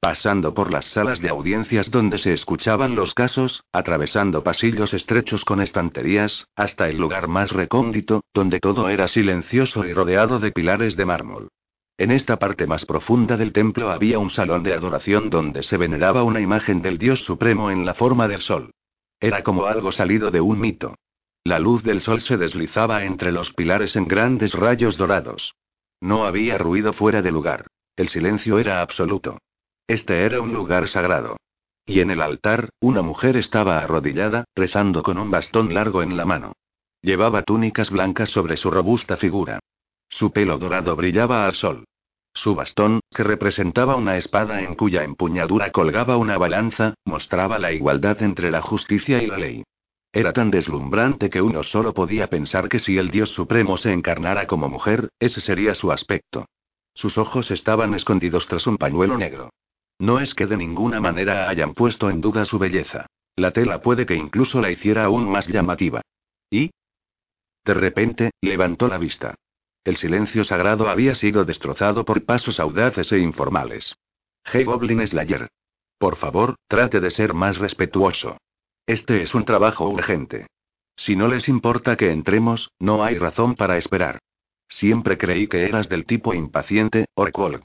Pasando 0.00 0.52
por 0.52 0.72
las 0.72 0.86
salas 0.86 1.20
de 1.20 1.28
audiencias 1.28 1.92
donde 1.92 2.18
se 2.18 2.32
escuchaban 2.32 2.96
los 2.96 3.14
casos, 3.14 3.62
atravesando 3.70 4.42
pasillos 4.42 4.92
estrechos 4.92 5.44
con 5.44 5.60
estanterías, 5.60 6.48
hasta 6.56 6.88
el 6.88 6.96
lugar 6.96 7.28
más 7.28 7.52
recóndito, 7.52 8.24
donde 8.34 8.58
todo 8.58 8.88
era 8.88 9.06
silencioso 9.06 9.86
y 9.86 9.92
rodeado 9.92 10.40
de 10.40 10.50
pilares 10.50 10.96
de 10.96 11.06
mármol. 11.06 11.48
En 11.98 12.12
esta 12.12 12.38
parte 12.38 12.68
más 12.68 12.86
profunda 12.86 13.36
del 13.36 13.52
templo 13.52 13.90
había 13.90 14.20
un 14.20 14.30
salón 14.30 14.62
de 14.62 14.72
adoración 14.72 15.30
donde 15.30 15.64
se 15.64 15.76
veneraba 15.76 16.22
una 16.22 16.40
imagen 16.40 16.80
del 16.80 16.96
Dios 16.96 17.24
Supremo 17.24 17.72
en 17.72 17.84
la 17.84 17.94
forma 17.94 18.28
del 18.28 18.40
sol. 18.40 18.70
Era 19.18 19.42
como 19.42 19.66
algo 19.66 19.90
salido 19.90 20.30
de 20.30 20.40
un 20.40 20.60
mito. 20.60 20.94
La 21.42 21.58
luz 21.58 21.82
del 21.82 22.00
sol 22.00 22.20
se 22.20 22.36
deslizaba 22.36 23.04
entre 23.04 23.32
los 23.32 23.52
pilares 23.52 23.96
en 23.96 24.06
grandes 24.06 24.54
rayos 24.54 24.96
dorados. 24.96 25.56
No 26.00 26.24
había 26.24 26.56
ruido 26.56 26.92
fuera 26.92 27.20
de 27.20 27.32
lugar. 27.32 27.66
El 27.96 28.08
silencio 28.08 28.60
era 28.60 28.80
absoluto. 28.80 29.38
Este 29.88 30.22
era 30.24 30.40
un 30.40 30.52
lugar 30.52 30.86
sagrado. 30.86 31.36
Y 31.84 31.98
en 31.98 32.12
el 32.12 32.22
altar, 32.22 32.70
una 32.80 33.02
mujer 33.02 33.36
estaba 33.36 33.80
arrodillada, 33.80 34.44
rezando 34.54 35.02
con 35.02 35.18
un 35.18 35.32
bastón 35.32 35.74
largo 35.74 36.04
en 36.04 36.16
la 36.16 36.24
mano. 36.24 36.52
Llevaba 37.02 37.42
túnicas 37.42 37.90
blancas 37.90 38.28
sobre 38.28 38.56
su 38.56 38.70
robusta 38.70 39.16
figura. 39.16 39.58
Su 40.08 40.32
pelo 40.32 40.58
dorado 40.58 40.96
brillaba 40.96 41.46
al 41.46 41.54
sol. 41.54 41.84
Su 42.34 42.54
bastón, 42.54 43.00
que 43.14 43.24
representaba 43.24 43.96
una 43.96 44.16
espada 44.16 44.62
en 44.62 44.74
cuya 44.74 45.02
empuñadura 45.02 45.72
colgaba 45.72 46.16
una 46.16 46.38
balanza, 46.38 46.94
mostraba 47.04 47.58
la 47.58 47.72
igualdad 47.72 48.22
entre 48.22 48.50
la 48.50 48.60
justicia 48.60 49.22
y 49.22 49.26
la 49.26 49.38
ley. 49.38 49.64
Era 50.12 50.32
tan 50.32 50.50
deslumbrante 50.50 51.30
que 51.30 51.42
uno 51.42 51.62
solo 51.62 51.92
podía 51.92 52.28
pensar 52.28 52.68
que 52.68 52.78
si 52.78 52.96
el 52.96 53.10
Dios 53.10 53.30
Supremo 53.30 53.76
se 53.76 53.92
encarnara 53.92 54.46
como 54.46 54.68
mujer, 54.68 55.10
ese 55.18 55.40
sería 55.40 55.74
su 55.74 55.92
aspecto. 55.92 56.46
Sus 56.94 57.18
ojos 57.18 57.50
estaban 57.50 57.94
escondidos 57.94 58.46
tras 58.46 58.66
un 58.66 58.78
pañuelo 58.78 59.18
negro. 59.18 59.50
No 59.98 60.20
es 60.20 60.34
que 60.34 60.46
de 60.46 60.56
ninguna 60.56 61.00
manera 61.00 61.48
hayan 61.48 61.74
puesto 61.74 62.08
en 62.08 62.20
duda 62.20 62.44
su 62.44 62.58
belleza. 62.58 63.06
La 63.36 63.52
tela 63.52 63.82
puede 63.82 64.06
que 64.06 64.14
incluso 64.14 64.60
la 64.60 64.70
hiciera 64.70 65.04
aún 65.04 65.30
más 65.30 65.46
llamativa. 65.48 66.02
¿Y? 66.50 66.70
De 67.64 67.74
repente, 67.74 68.30
levantó 68.40 68.88
la 68.88 68.98
vista. 68.98 69.34
El 69.88 69.96
silencio 69.96 70.44
sagrado 70.44 70.90
había 70.90 71.14
sido 71.14 71.46
destrozado 71.46 72.04
por 72.04 72.26
pasos 72.26 72.60
audaces 72.60 73.10
e 73.10 73.20
informales. 73.20 73.96
Hey 74.44 74.64
Goblin 74.64 75.06
Slayer. 75.06 75.48
Por 75.96 76.16
favor, 76.16 76.56
trate 76.66 77.00
de 77.00 77.10
ser 77.10 77.32
más 77.32 77.56
respetuoso. 77.56 78.36
Este 78.84 79.22
es 79.22 79.34
un 79.34 79.46
trabajo 79.46 79.88
urgente. 79.88 80.46
Si 80.94 81.16
no 81.16 81.26
les 81.26 81.48
importa 81.48 81.96
que 81.96 82.10
entremos, 82.10 82.70
no 82.78 83.02
hay 83.02 83.16
razón 83.16 83.54
para 83.54 83.78
esperar. 83.78 84.18
Siempre 84.68 85.16
creí 85.16 85.48
que 85.48 85.64
eras 85.64 85.88
del 85.88 86.04
tipo 86.04 86.34
impaciente, 86.34 87.06
Orkwolk. 87.14 87.64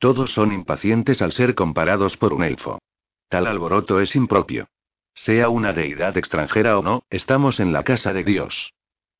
Todos 0.00 0.32
son 0.32 0.50
impacientes 0.50 1.22
al 1.22 1.30
ser 1.30 1.54
comparados 1.54 2.16
por 2.16 2.32
un 2.32 2.42
elfo. 2.42 2.80
Tal 3.28 3.46
alboroto 3.46 4.00
es 4.00 4.16
impropio. 4.16 4.66
Sea 5.14 5.48
una 5.48 5.72
deidad 5.72 6.16
extranjera 6.16 6.76
o 6.76 6.82
no, 6.82 7.04
estamos 7.08 7.60
en 7.60 7.72
la 7.72 7.84
casa 7.84 8.12
de 8.12 8.24
Dios. 8.24 8.72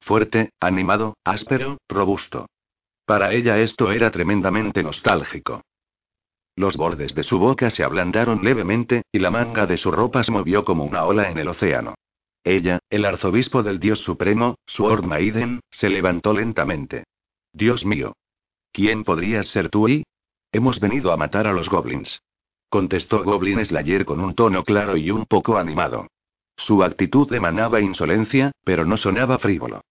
Fuerte, 0.03 0.51
animado, 0.59 1.17
áspero, 1.25 1.79
robusto. 1.89 2.47
Para 3.07 3.33
ella 3.33 3.59
esto 3.59 3.93
era 3.93 4.11
tremendamente 4.11 4.83
nostálgico. 4.83 5.63
Los 6.57 6.77
bordes 6.77 7.15
de 7.15 7.23
su 7.23 7.39
boca 7.39 7.71
se 7.71 7.85
ablandaron 7.85 8.43
levemente, 8.43 9.03
y 9.13 9.21
la 9.21 9.31
manga 9.31 9.67
de 9.67 9.77
su 9.77 9.93
ropa 9.93 10.25
se 10.25 10.33
movió 10.33 10.65
como 10.65 10.85
una 10.85 11.05
ola 11.05 11.31
en 11.31 11.39
el 11.39 11.49
océano. 11.49 11.95
Ella, 12.43 12.81
el 12.91 13.05
arzobispo 13.05 13.63
del 13.63 13.79
Dios 13.79 14.01
Supremo, 14.01 14.57
Sword 14.67 15.05
Maiden, 15.05 15.61
se 15.71 15.89
levantó 15.89 16.33
lentamente. 16.33 17.05
Dios 17.53 17.87
mío. 17.87 18.15
¿Quién 18.73 19.05
podrías 19.05 19.47
ser 19.47 19.71
tú 19.71 19.89
y? 19.89 20.05
Hemos 20.51 20.81
venido 20.81 21.13
a 21.13 21.17
matar 21.17 21.47
a 21.47 21.53
los 21.53 21.69
goblins. 21.69 22.21
Contestó 22.69 23.23
Goblin 23.23 23.65
Slayer 23.65 24.05
con 24.05 24.19
un 24.19 24.35
tono 24.35 24.65
claro 24.65 24.97
y 24.97 25.11
un 25.11 25.27
poco 25.27 25.59
animado. 25.59 26.09
Su 26.57 26.83
actitud 26.83 27.33
emanaba 27.33 27.81
insolencia, 27.81 28.53
pero 28.65 28.85
no 28.85 28.97
sonaba 28.97 29.39
frívolo. 29.39 29.83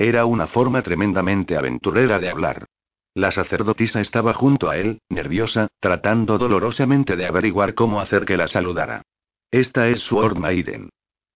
Era 0.00 0.24
una 0.24 0.46
forma 0.46 0.80
tremendamente 0.80 1.58
aventurera 1.58 2.18
de 2.18 2.30
hablar. 2.30 2.64
La 3.12 3.30
sacerdotisa 3.30 4.00
estaba 4.00 4.32
junto 4.32 4.70
a 4.70 4.78
él, 4.78 5.02
nerviosa, 5.10 5.68
tratando 5.78 6.38
dolorosamente 6.38 7.16
de 7.16 7.26
averiguar 7.26 7.74
cómo 7.74 8.00
hacer 8.00 8.24
que 8.24 8.38
la 8.38 8.48
saludara. 8.48 9.02
Esta 9.50 9.88
es 9.88 10.00
Sword 10.00 10.38
Maiden. 10.38 10.88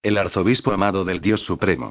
El 0.03 0.17
arzobispo 0.17 0.73
amado 0.73 1.05
del 1.05 1.21
Dios 1.21 1.43
Supremo. 1.43 1.91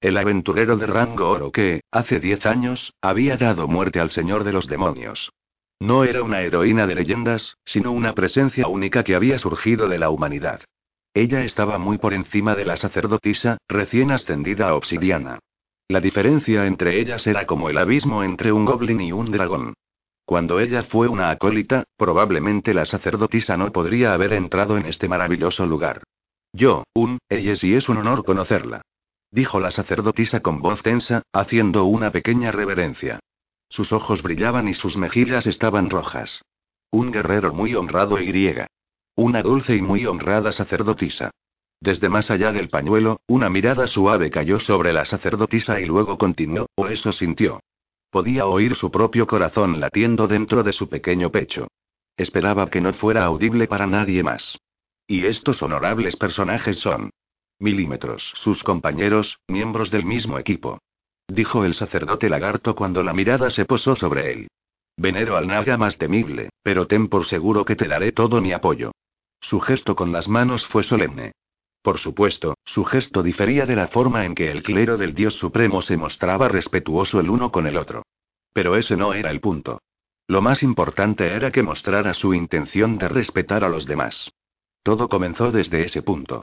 El 0.00 0.16
aventurero 0.16 0.78
de 0.78 0.86
rango 0.86 1.28
oro 1.28 1.52
que, 1.52 1.82
hace 1.90 2.20
diez 2.20 2.46
años, 2.46 2.94
había 3.02 3.36
dado 3.36 3.68
muerte 3.68 4.00
al 4.00 4.10
Señor 4.10 4.44
de 4.44 4.54
los 4.54 4.66
Demonios. 4.66 5.30
No 5.78 6.04
era 6.04 6.22
una 6.22 6.40
heroína 6.40 6.86
de 6.86 6.94
leyendas, 6.94 7.58
sino 7.66 7.92
una 7.92 8.14
presencia 8.14 8.66
única 8.66 9.04
que 9.04 9.14
había 9.14 9.38
surgido 9.38 9.88
de 9.88 9.98
la 9.98 10.08
humanidad. 10.08 10.62
Ella 11.12 11.44
estaba 11.44 11.76
muy 11.76 11.98
por 11.98 12.14
encima 12.14 12.54
de 12.54 12.64
la 12.64 12.78
sacerdotisa, 12.78 13.58
recién 13.68 14.10
ascendida 14.10 14.70
a 14.70 14.74
obsidiana. 14.74 15.40
La 15.88 16.00
diferencia 16.00 16.66
entre 16.66 16.98
ellas 16.98 17.26
era 17.26 17.46
como 17.46 17.68
el 17.68 17.76
abismo 17.76 18.24
entre 18.24 18.52
un 18.52 18.64
goblin 18.64 19.00
y 19.00 19.12
un 19.12 19.30
dragón. 19.30 19.74
Cuando 20.24 20.58
ella 20.58 20.84
fue 20.84 21.08
una 21.08 21.28
acólita, 21.28 21.84
probablemente 21.96 22.72
la 22.72 22.86
sacerdotisa 22.86 23.58
no 23.58 23.70
podría 23.70 24.14
haber 24.14 24.32
entrado 24.32 24.78
en 24.78 24.86
este 24.86 25.08
maravilloso 25.08 25.66
lugar. 25.66 26.02
Yo, 26.52 26.84
un, 26.94 27.18
ella 27.28 27.54
sí 27.56 27.74
es 27.74 27.88
un 27.90 27.98
honor 27.98 28.24
conocerla. 28.24 28.80
Dijo 29.30 29.60
la 29.60 29.70
sacerdotisa 29.70 30.40
con 30.40 30.62
voz 30.62 30.82
tensa, 30.82 31.22
haciendo 31.32 31.84
una 31.84 32.10
pequeña 32.10 32.52
reverencia. 32.52 33.20
Sus 33.68 33.92
ojos 33.92 34.22
brillaban 34.22 34.68
y 34.68 34.74
sus 34.74 34.96
mejillas 34.96 35.46
estaban 35.46 35.90
rojas. 35.90 36.42
Un 36.90 37.10
guerrero 37.10 37.52
muy 37.52 37.74
honrado 37.74 38.18
y 38.20 38.26
griega. 38.26 38.68
Una 39.16 39.42
dulce 39.42 39.76
y 39.76 39.82
muy 39.82 40.06
honrada 40.06 40.52
sacerdotisa. 40.52 41.32
Desde 41.84 42.08
más 42.08 42.30
allá 42.30 42.50
del 42.50 42.70
pañuelo, 42.70 43.20
una 43.26 43.50
mirada 43.50 43.86
suave 43.86 44.30
cayó 44.30 44.58
sobre 44.58 44.94
la 44.94 45.04
sacerdotisa 45.04 45.80
y 45.80 45.84
luego 45.84 46.16
continuó, 46.16 46.64
o 46.76 46.86
eso 46.86 47.12
sintió. 47.12 47.60
Podía 48.08 48.46
oír 48.46 48.74
su 48.74 48.90
propio 48.90 49.26
corazón 49.26 49.80
latiendo 49.80 50.26
dentro 50.26 50.62
de 50.62 50.72
su 50.72 50.88
pequeño 50.88 51.30
pecho. 51.30 51.68
Esperaba 52.16 52.70
que 52.70 52.80
no 52.80 52.94
fuera 52.94 53.24
audible 53.26 53.66
para 53.66 53.86
nadie 53.86 54.22
más. 54.22 54.58
Y 55.06 55.26
estos 55.26 55.62
honorables 55.62 56.16
personajes 56.16 56.78
son. 56.78 57.10
Milímetros. 57.58 58.32
Sus 58.34 58.62
compañeros, 58.62 59.38
miembros 59.46 59.90
del 59.90 60.06
mismo 60.06 60.38
equipo. 60.38 60.78
Dijo 61.28 61.66
el 61.66 61.74
sacerdote 61.74 62.30
lagarto 62.30 62.74
cuando 62.74 63.02
la 63.02 63.12
mirada 63.12 63.50
se 63.50 63.66
posó 63.66 63.94
sobre 63.94 64.32
él. 64.32 64.48
Venero 64.96 65.36
al 65.36 65.48
naga 65.48 65.76
más 65.76 65.98
temible, 65.98 66.48
pero 66.62 66.86
ten 66.86 67.08
por 67.08 67.26
seguro 67.26 67.66
que 67.66 67.76
te 67.76 67.88
daré 67.88 68.12
todo 68.12 68.40
mi 68.40 68.52
apoyo. 68.52 68.92
Su 69.38 69.60
gesto 69.60 69.94
con 69.94 70.12
las 70.12 70.28
manos 70.28 70.66
fue 70.66 70.82
solemne. 70.82 71.32
Por 71.84 71.98
supuesto, 71.98 72.54
su 72.64 72.82
gesto 72.82 73.22
difería 73.22 73.66
de 73.66 73.76
la 73.76 73.88
forma 73.88 74.24
en 74.24 74.34
que 74.34 74.50
el 74.50 74.62
clero 74.62 74.96
del 74.96 75.12
Dios 75.12 75.34
Supremo 75.34 75.82
se 75.82 75.98
mostraba 75.98 76.48
respetuoso 76.48 77.20
el 77.20 77.28
uno 77.28 77.52
con 77.52 77.66
el 77.66 77.76
otro. 77.76 78.04
Pero 78.54 78.76
ese 78.76 78.96
no 78.96 79.12
era 79.12 79.30
el 79.30 79.40
punto. 79.40 79.82
Lo 80.26 80.40
más 80.40 80.62
importante 80.62 81.34
era 81.34 81.52
que 81.52 81.62
mostrara 81.62 82.14
su 82.14 82.32
intención 82.32 82.96
de 82.96 83.08
respetar 83.08 83.64
a 83.64 83.68
los 83.68 83.84
demás. 83.84 84.32
Todo 84.82 85.10
comenzó 85.10 85.52
desde 85.52 85.84
ese 85.84 86.00
punto. 86.00 86.40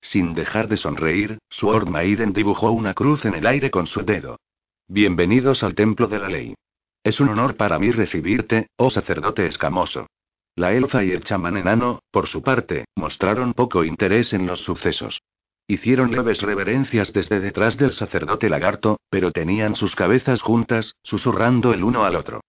Sin 0.00 0.32
dejar 0.32 0.68
de 0.68 0.76
sonreír, 0.76 1.38
Sword 1.50 1.88
Maiden 1.88 2.32
dibujó 2.32 2.70
una 2.70 2.94
cruz 2.94 3.24
en 3.24 3.34
el 3.34 3.48
aire 3.48 3.72
con 3.72 3.88
su 3.88 4.04
dedo. 4.04 4.38
Bienvenidos 4.86 5.64
al 5.64 5.74
templo 5.74 6.06
de 6.06 6.20
la 6.20 6.28
ley. 6.28 6.54
Es 7.02 7.18
un 7.18 7.30
honor 7.30 7.56
para 7.56 7.80
mí 7.80 7.90
recibirte, 7.90 8.68
oh 8.76 8.90
sacerdote 8.90 9.44
escamoso. 9.46 10.06
La 10.56 10.72
elfa 10.72 11.02
y 11.02 11.10
el 11.10 11.24
chamán 11.24 11.56
enano, 11.56 12.00
por 12.10 12.28
su 12.28 12.42
parte, 12.42 12.84
mostraron 12.94 13.54
poco 13.54 13.84
interés 13.84 14.32
en 14.32 14.46
los 14.46 14.60
sucesos. 14.60 15.20
Hicieron 15.66 16.12
leves 16.12 16.42
reverencias 16.42 17.12
desde 17.12 17.40
detrás 17.40 17.76
del 17.76 17.92
sacerdote 17.92 18.48
lagarto, 18.48 18.98
pero 19.08 19.32
tenían 19.32 19.74
sus 19.76 19.96
cabezas 19.96 20.42
juntas, 20.42 20.94
susurrando 21.02 21.72
el 21.72 21.82
uno 21.82 22.04
al 22.04 22.16
otro. 22.16 22.40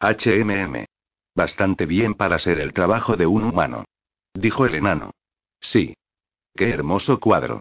HMM. 0.00 0.84
Bastante 1.34 1.86
bien 1.86 2.14
para 2.14 2.38
ser 2.38 2.60
el 2.60 2.72
trabajo 2.72 3.16
de 3.16 3.26
un 3.26 3.44
humano. 3.44 3.84
Dijo 4.34 4.66
el 4.66 4.74
enano. 4.74 5.12
Sí. 5.60 5.94
Qué 6.54 6.70
hermoso 6.70 7.18
cuadro. 7.18 7.60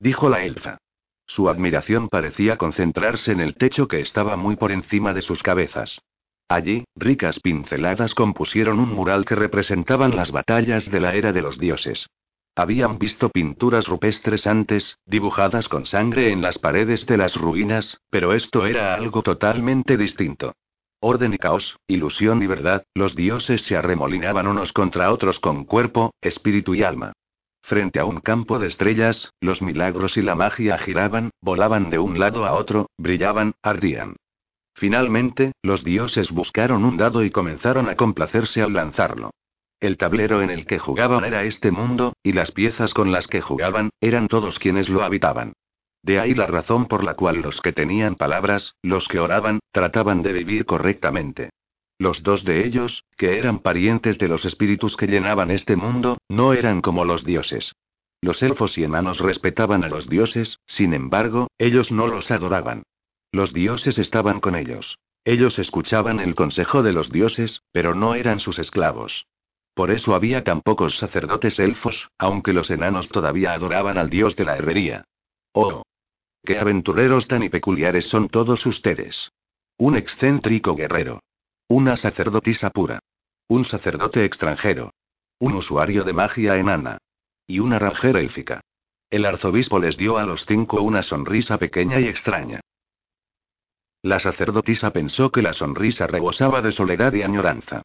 Dijo 0.00 0.28
la 0.28 0.44
elfa. 0.44 0.78
Su 1.26 1.48
admiración 1.48 2.08
parecía 2.08 2.56
concentrarse 2.56 3.32
en 3.32 3.40
el 3.40 3.54
techo 3.54 3.86
que 3.86 4.00
estaba 4.00 4.36
muy 4.36 4.56
por 4.56 4.72
encima 4.72 5.14
de 5.14 5.22
sus 5.22 5.42
cabezas. 5.42 6.00
Allí, 6.54 6.84
ricas 6.94 7.40
pinceladas 7.40 8.14
compusieron 8.14 8.78
un 8.78 8.90
mural 8.90 9.24
que 9.24 9.34
representaban 9.34 10.14
las 10.14 10.30
batallas 10.30 10.88
de 10.88 11.00
la 11.00 11.16
era 11.16 11.32
de 11.32 11.42
los 11.42 11.58
dioses. 11.58 12.06
Habían 12.54 13.00
visto 13.00 13.28
pinturas 13.28 13.88
rupestres 13.88 14.46
antes, 14.46 14.96
dibujadas 15.04 15.66
con 15.66 15.84
sangre 15.84 16.30
en 16.30 16.42
las 16.42 16.58
paredes 16.60 17.06
de 17.06 17.16
las 17.16 17.34
ruinas, 17.34 17.98
pero 18.08 18.32
esto 18.32 18.66
era 18.66 18.94
algo 18.94 19.24
totalmente 19.24 19.96
distinto. 19.96 20.54
Orden 21.00 21.34
y 21.34 21.38
caos, 21.38 21.76
ilusión 21.88 22.40
y 22.40 22.46
verdad, 22.46 22.84
los 22.94 23.16
dioses 23.16 23.62
se 23.62 23.76
arremolinaban 23.76 24.46
unos 24.46 24.72
contra 24.72 25.10
otros 25.10 25.40
con 25.40 25.64
cuerpo, 25.64 26.14
espíritu 26.20 26.76
y 26.76 26.84
alma. 26.84 27.14
Frente 27.64 27.98
a 27.98 28.04
un 28.04 28.20
campo 28.20 28.60
de 28.60 28.68
estrellas, 28.68 29.32
los 29.40 29.60
milagros 29.60 30.16
y 30.16 30.22
la 30.22 30.36
magia 30.36 30.78
giraban, 30.78 31.30
volaban 31.40 31.90
de 31.90 31.98
un 31.98 32.20
lado 32.20 32.46
a 32.46 32.52
otro, 32.52 32.90
brillaban, 32.96 33.54
ardían. 33.60 34.14
Finalmente, 34.74 35.52
los 35.62 35.84
dioses 35.84 36.32
buscaron 36.32 36.84
un 36.84 36.96
dado 36.96 37.22
y 37.24 37.30
comenzaron 37.30 37.88
a 37.88 37.96
complacerse 37.96 38.60
al 38.60 38.72
lanzarlo. 38.72 39.30
El 39.80 39.96
tablero 39.96 40.42
en 40.42 40.50
el 40.50 40.66
que 40.66 40.78
jugaban 40.78 41.24
era 41.24 41.44
este 41.44 41.70
mundo, 41.70 42.14
y 42.22 42.32
las 42.32 42.50
piezas 42.50 42.94
con 42.94 43.12
las 43.12 43.26
que 43.26 43.40
jugaban, 43.40 43.90
eran 44.00 44.28
todos 44.28 44.58
quienes 44.58 44.88
lo 44.88 45.02
habitaban. 45.02 45.52
De 46.02 46.20
ahí 46.20 46.34
la 46.34 46.46
razón 46.46 46.86
por 46.86 47.04
la 47.04 47.14
cual 47.14 47.40
los 47.40 47.60
que 47.60 47.72
tenían 47.72 48.16
palabras, 48.16 48.74
los 48.82 49.08
que 49.08 49.20
oraban, 49.20 49.60
trataban 49.72 50.22
de 50.22 50.32
vivir 50.32 50.66
correctamente. 50.66 51.50
Los 51.98 52.22
dos 52.22 52.44
de 52.44 52.66
ellos, 52.66 53.04
que 53.16 53.38
eran 53.38 53.60
parientes 53.60 54.18
de 54.18 54.28
los 54.28 54.44
espíritus 54.44 54.96
que 54.96 55.06
llenaban 55.06 55.50
este 55.50 55.76
mundo, 55.76 56.18
no 56.28 56.52
eran 56.52 56.80
como 56.80 57.04
los 57.04 57.24
dioses. 57.24 57.72
Los 58.20 58.42
elfos 58.42 58.76
y 58.78 58.84
enanos 58.84 59.20
respetaban 59.20 59.84
a 59.84 59.88
los 59.88 60.08
dioses, 60.08 60.58
sin 60.66 60.94
embargo, 60.94 61.48
ellos 61.58 61.92
no 61.92 62.06
los 62.06 62.30
adoraban. 62.30 62.82
Los 63.34 63.52
dioses 63.52 63.98
estaban 63.98 64.38
con 64.38 64.54
ellos. 64.54 65.00
Ellos 65.24 65.58
escuchaban 65.58 66.20
el 66.20 66.36
consejo 66.36 66.84
de 66.84 66.92
los 66.92 67.10
dioses, 67.10 67.64
pero 67.72 67.92
no 67.92 68.14
eran 68.14 68.38
sus 68.38 68.60
esclavos. 68.60 69.26
Por 69.74 69.90
eso 69.90 70.14
había 70.14 70.44
tan 70.44 70.60
pocos 70.60 70.98
sacerdotes 70.98 71.58
elfos, 71.58 72.10
aunque 72.16 72.52
los 72.52 72.70
enanos 72.70 73.08
todavía 73.08 73.52
adoraban 73.52 73.98
al 73.98 74.08
dios 74.08 74.36
de 74.36 74.44
la 74.44 74.56
herrería. 74.56 75.06
¡Oh! 75.52 75.82
¡Qué 76.44 76.60
aventureros 76.60 77.26
tan 77.26 77.42
y 77.42 77.48
peculiares 77.48 78.04
son 78.04 78.28
todos 78.28 78.66
ustedes! 78.66 79.32
Un 79.78 79.96
excéntrico 79.96 80.76
guerrero. 80.76 81.18
Una 81.66 81.96
sacerdotisa 81.96 82.70
pura. 82.70 83.00
Un 83.48 83.64
sacerdote 83.64 84.24
extranjero. 84.24 84.92
Un 85.40 85.54
usuario 85.54 86.04
de 86.04 86.12
magia 86.12 86.54
enana. 86.54 86.98
Y 87.48 87.58
una 87.58 87.80
rajera 87.80 88.20
élfica. 88.20 88.60
El 89.10 89.26
arzobispo 89.26 89.80
les 89.80 89.96
dio 89.96 90.18
a 90.18 90.24
los 90.24 90.46
cinco 90.46 90.82
una 90.82 91.02
sonrisa 91.02 91.58
pequeña 91.58 91.98
y 91.98 92.06
extraña. 92.06 92.60
La 94.04 94.18
sacerdotisa 94.18 94.90
pensó 94.90 95.32
que 95.32 95.40
la 95.40 95.54
sonrisa 95.54 96.06
rebosaba 96.06 96.60
de 96.60 96.72
soledad 96.72 97.14
y 97.14 97.22
añoranza. 97.22 97.80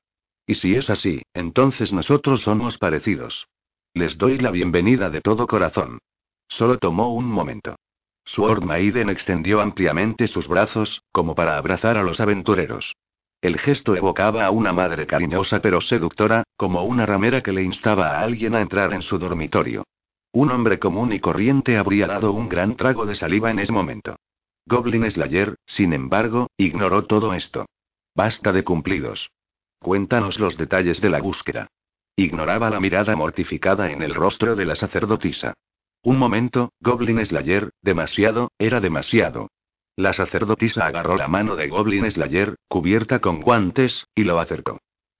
Y 0.45 0.55
si 0.55 0.75
es 0.75 0.89
así, 0.89 1.21
entonces 1.33 1.93
nosotros 1.93 2.41
somos 2.41 2.77
parecidos. 2.77 3.47
Les 3.93 4.17
doy 4.17 4.37
la 4.37 4.51
bienvenida 4.51 5.09
de 5.09 5.21
todo 5.21 5.47
corazón. 5.47 5.99
Solo 6.49 6.77
tomó 6.77 7.13
un 7.13 7.23
momento. 7.23 7.77
Sword 8.25 8.65
Maiden 8.65 9.09
extendió 9.09 9.61
ampliamente 9.61 10.27
sus 10.27 10.49
brazos, 10.49 11.03
como 11.13 11.35
para 11.35 11.57
abrazar 11.57 11.95
a 11.95 12.03
los 12.03 12.19
aventureros. 12.19 12.97
El 13.41 13.57
gesto 13.57 13.95
evocaba 13.95 14.45
a 14.45 14.51
una 14.51 14.73
madre 14.73 15.07
cariñosa 15.07 15.61
pero 15.61 15.79
seductora, 15.79 16.43
como 16.57 16.83
una 16.83 17.05
ramera 17.05 17.41
que 17.41 17.53
le 17.53 17.63
instaba 17.63 18.09
a 18.09 18.23
alguien 18.23 18.55
a 18.55 18.61
entrar 18.61 18.91
en 18.91 19.03
su 19.03 19.19
dormitorio. 19.19 19.85
Un 20.33 20.51
hombre 20.51 20.79
común 20.79 21.13
y 21.13 21.21
corriente 21.21 21.77
habría 21.77 22.07
dado 22.07 22.33
un 22.33 22.49
gran 22.49 22.75
trago 22.75 23.05
de 23.05 23.15
saliva 23.15 23.51
en 23.51 23.59
ese 23.59 23.71
momento. 23.71 24.17
Goblin 24.69 25.09
Slayer, 25.09 25.55
sin 25.65 25.93
embargo, 25.93 26.51
ignoró 26.55 27.03
todo 27.03 27.33
esto. 27.33 27.65
Basta 28.15 28.51
de 28.51 28.63
cumplidos. 28.63 29.31
Cuéntanos 29.79 30.39
los 30.39 30.57
detalles 30.57 31.01
de 31.01 31.09
la 31.09 31.19
búsqueda. 31.21 31.69
Ignoraba 32.15 32.69
la 32.69 32.79
mirada 32.79 33.15
mortificada 33.15 33.91
en 33.91 34.03
el 34.03 34.13
rostro 34.13 34.55
de 34.55 34.65
la 34.65 34.75
sacerdotisa. 34.75 35.55
Un 36.03 36.19
momento, 36.19 36.71
Goblin 36.81 37.25
Slayer, 37.25 37.71
demasiado, 37.81 38.51
era 38.59 38.79
demasiado. 38.79 39.47
La 39.95 40.13
sacerdotisa 40.13 40.85
agarró 40.85 41.17
la 41.17 41.27
mano 41.27 41.55
de 41.55 41.67
Goblin 41.67 42.09
Slayer, 42.11 42.55
cubierta 42.67 43.19
con 43.21 43.41
guantes, 43.41 44.05
y 44.13 44.23
lo 44.23 44.39
acercó. 44.39 44.77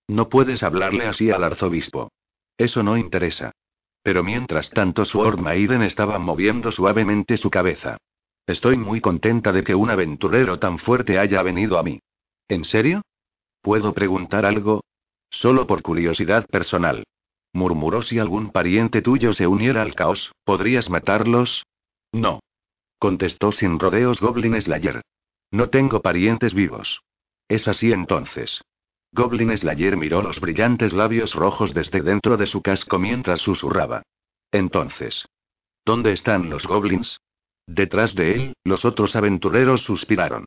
No 0.07 0.29
puedes 0.29 0.61
hablarle 0.61 1.07
así 1.07 1.31
al 1.31 1.43
arzobispo. 1.43 2.11
Eso 2.55 2.83
no 2.83 2.97
interesa. 2.97 3.53
Pero 4.03 4.23
mientras 4.23 4.69
tanto 4.69 5.05
Sword 5.05 5.39
Maiden 5.39 5.81
estaba 5.81 6.19
moviendo 6.19 6.71
suavemente 6.71 7.35
su 7.37 7.49
cabeza. 7.49 7.97
Estoy 8.49 8.77
muy 8.77 8.99
contenta 8.99 9.51
de 9.51 9.63
que 9.63 9.75
un 9.75 9.91
aventurero 9.91 10.57
tan 10.57 10.79
fuerte 10.79 11.19
haya 11.19 11.43
venido 11.43 11.77
a 11.77 11.83
mí. 11.83 11.99
¿En 12.47 12.65
serio? 12.65 13.03
¿Puedo 13.61 13.93
preguntar 13.93 14.43
algo? 14.43 14.83
Solo 15.29 15.67
por 15.67 15.83
curiosidad 15.83 16.47
personal. 16.47 17.03
Murmuró 17.53 18.01
si 18.01 18.17
algún 18.17 18.49
pariente 18.49 19.03
tuyo 19.03 19.35
se 19.35 19.45
uniera 19.45 19.83
al 19.83 19.93
caos, 19.93 20.31
¿podrías 20.45 20.89
matarlos? 20.89 21.67
No. 22.11 22.39
Contestó 22.97 23.51
sin 23.51 23.77
rodeos 23.77 24.19
Goblin 24.19 24.59
Slayer. 24.59 25.03
No 25.51 25.69
tengo 25.69 26.01
parientes 26.01 26.55
vivos. 26.55 27.03
Es 27.47 27.67
así 27.67 27.91
entonces. 27.91 28.63
Goblin 29.11 29.55
Slayer 29.55 29.95
miró 29.95 30.23
los 30.23 30.39
brillantes 30.39 30.91
labios 30.91 31.35
rojos 31.35 31.75
desde 31.75 32.01
dentro 32.01 32.35
de 32.35 32.47
su 32.47 32.63
casco 32.63 32.97
mientras 32.97 33.41
susurraba. 33.41 34.01
Entonces. 34.51 35.27
¿Dónde 35.85 36.13
están 36.13 36.49
los 36.49 36.65
goblins? 36.65 37.19
Detrás 37.71 38.15
de 38.15 38.33
él, 38.33 38.53
los 38.63 38.83
otros 38.83 39.15
aventureros 39.15 39.83
suspiraron. 39.83 40.45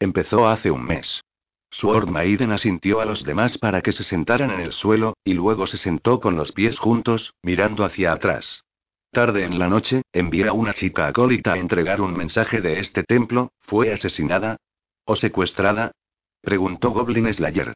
Empezó 0.00 0.48
hace 0.48 0.72
un 0.72 0.84
mes. 0.84 1.22
Sword 1.70 2.08
Maiden 2.08 2.50
asintió 2.50 3.00
a 3.00 3.04
los 3.04 3.22
demás 3.22 3.58
para 3.58 3.80
que 3.80 3.92
se 3.92 4.02
sentaran 4.02 4.50
en 4.50 4.58
el 4.58 4.72
suelo, 4.72 5.14
y 5.22 5.34
luego 5.34 5.68
se 5.68 5.76
sentó 5.76 6.18
con 6.18 6.34
los 6.34 6.50
pies 6.50 6.80
juntos, 6.80 7.32
mirando 7.44 7.84
hacia 7.84 8.12
atrás. 8.12 8.64
Tarde 9.12 9.44
en 9.44 9.60
la 9.60 9.68
noche, 9.68 10.02
envié 10.12 10.48
a 10.48 10.52
una 10.52 10.74
chica 10.74 11.06
acólita 11.06 11.52
a 11.52 11.58
entregar 11.58 12.00
un 12.00 12.12
mensaje 12.12 12.60
de 12.60 12.80
este 12.80 13.04
templo, 13.04 13.52
¿fue 13.60 13.92
asesinada? 13.92 14.56
¿O 15.04 15.14
secuestrada? 15.14 15.92
Preguntó 16.40 16.90
Goblin 16.90 17.32
Slayer. 17.32 17.72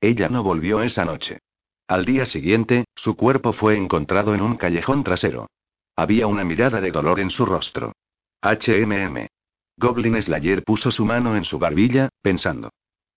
Ella 0.00 0.30
no 0.30 0.42
volvió 0.42 0.80
esa 0.80 1.04
noche. 1.04 1.40
Al 1.88 2.06
día 2.06 2.24
siguiente, 2.24 2.86
su 2.94 3.16
cuerpo 3.16 3.52
fue 3.52 3.76
encontrado 3.76 4.34
en 4.34 4.40
un 4.40 4.56
callejón 4.56 5.04
trasero. 5.04 5.50
Había 5.94 6.26
una 6.26 6.42
mirada 6.42 6.80
de 6.80 6.90
dolor 6.90 7.20
en 7.20 7.28
su 7.28 7.44
rostro. 7.44 7.92
HMM. 8.42 9.26
Goblin 9.76 10.20
Slayer 10.20 10.62
puso 10.64 10.90
su 10.90 11.04
mano 11.04 11.36
en 11.36 11.44
su 11.44 11.58
barbilla, 11.58 12.08
pensando. 12.22 12.70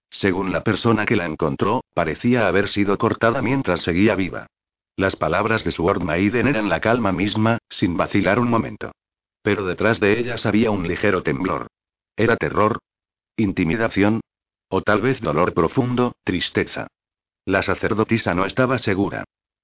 Según 0.10 0.52
la 0.52 0.64
persona 0.64 1.06
que 1.06 1.16
la 1.16 1.26
encontró, 1.26 1.84
parecía 1.94 2.48
haber 2.48 2.70
sido 2.70 2.98
cortada 2.98 3.41
mientras 3.41 3.82
seguía 3.82 4.16
viva. 4.16 4.48
Las 4.95 5.16
palabras 5.16 5.64
de 5.64 5.72
Sword 5.72 6.04
Maiden 6.04 6.48
eran 6.48 6.70
la 6.70 6.80
calma 6.80 7.12
misma, 7.12 7.58
sin 7.70 7.98
vacilar 7.98 8.40
un 8.40 8.50
momento. 8.50 8.91
Pero 9.41 9.66
detrás 9.66 10.00
de 10.00 10.20
ellas 10.20 10.45
había 10.45 10.72
un 10.72 10.88
ligero 10.88 11.24
temblor. 11.24 11.68
¿Era 12.16 12.38
terror? 12.38 12.80
¿Intimidación? 13.36 14.22
¿O 14.70 14.82
tal 14.82 15.02
vez 15.02 15.20
dolor 15.20 15.54
profundo, 15.54 16.14
tristeza? 16.24 16.88
La 17.45 17.62
sacerdotisa 17.64 18.34
no 18.34 18.45
estaba 18.45 18.78
segura. 18.78 19.24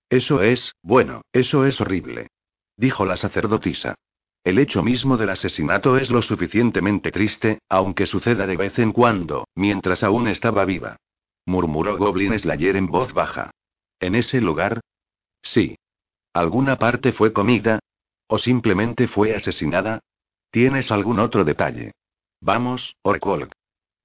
Eso 0.10 0.42
es, 0.42 0.74
bueno, 0.82 1.22
eso 1.32 1.66
es 1.66 1.80
horrible. 1.80 2.28
Dijo 2.76 3.06
la 3.06 3.18
sacerdotisa. 3.18 3.96
El 4.44 4.58
hecho 4.58 4.84
mismo 4.84 5.18
del 5.18 5.30
asesinato 5.30 5.98
es 5.98 6.10
lo 6.10 6.22
suficientemente 6.22 7.12
triste, 7.12 7.60
aunque 7.70 8.06
suceda 8.06 8.48
de 8.48 8.58
vez 8.58 8.80
en 8.80 8.94
cuando, 8.94 9.48
mientras 9.56 10.04
aún 10.04 10.28
estaba 10.28 10.66
viva. 10.66 10.98
Murmuró 11.46 11.98
Goblin 11.98 12.38
Slayer 12.38 12.76
en 12.76 12.88
voz 12.88 13.14
baja. 13.14 13.52
¿En 14.00 14.16
ese 14.16 14.40
lugar? 14.40 14.80
Sí. 15.42 15.76
¿Alguna 16.34 16.78
parte 16.78 17.12
fue 17.12 17.34
comida? 17.34 17.80
¿O 18.28 18.38
simplemente 18.38 19.08
fue 19.08 19.36
asesinada? 19.36 20.00
¿Tienes 20.52 20.92
algún 20.92 21.20
otro 21.20 21.44
detalle? 21.44 21.92
Vamos, 22.40 22.96
Orkwolk. 23.02 23.52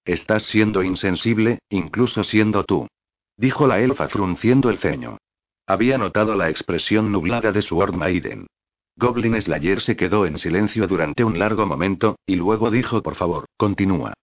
Estás 0.04 0.44
siendo 0.44 0.82
insensible, 0.82 1.60
incluso 1.68 2.24
siendo 2.24 2.64
tú. 2.64 2.88
Dijo 3.36 3.66
la 3.66 3.80
elfa 3.80 4.08
frunciendo 4.08 4.68
el 4.68 4.78
ceño. 4.78 5.18
Había 5.66 5.96
notado 5.96 6.34
la 6.34 6.50
expresión 6.50 7.10
nublada 7.10 7.52
de 7.52 7.62
su 7.62 7.78
Maiden. 7.78 8.46
Goblin 8.96 9.40
Slayer 9.40 9.80
se 9.80 9.96
quedó 9.96 10.26
en 10.26 10.38
silencio 10.38 10.86
durante 10.86 11.24
un 11.24 11.38
largo 11.38 11.66
momento, 11.66 12.16
y 12.26 12.36
luego 12.36 12.70
dijo: 12.70 13.02
Por 13.02 13.16
favor, 13.16 13.46
continúa. 13.56 14.14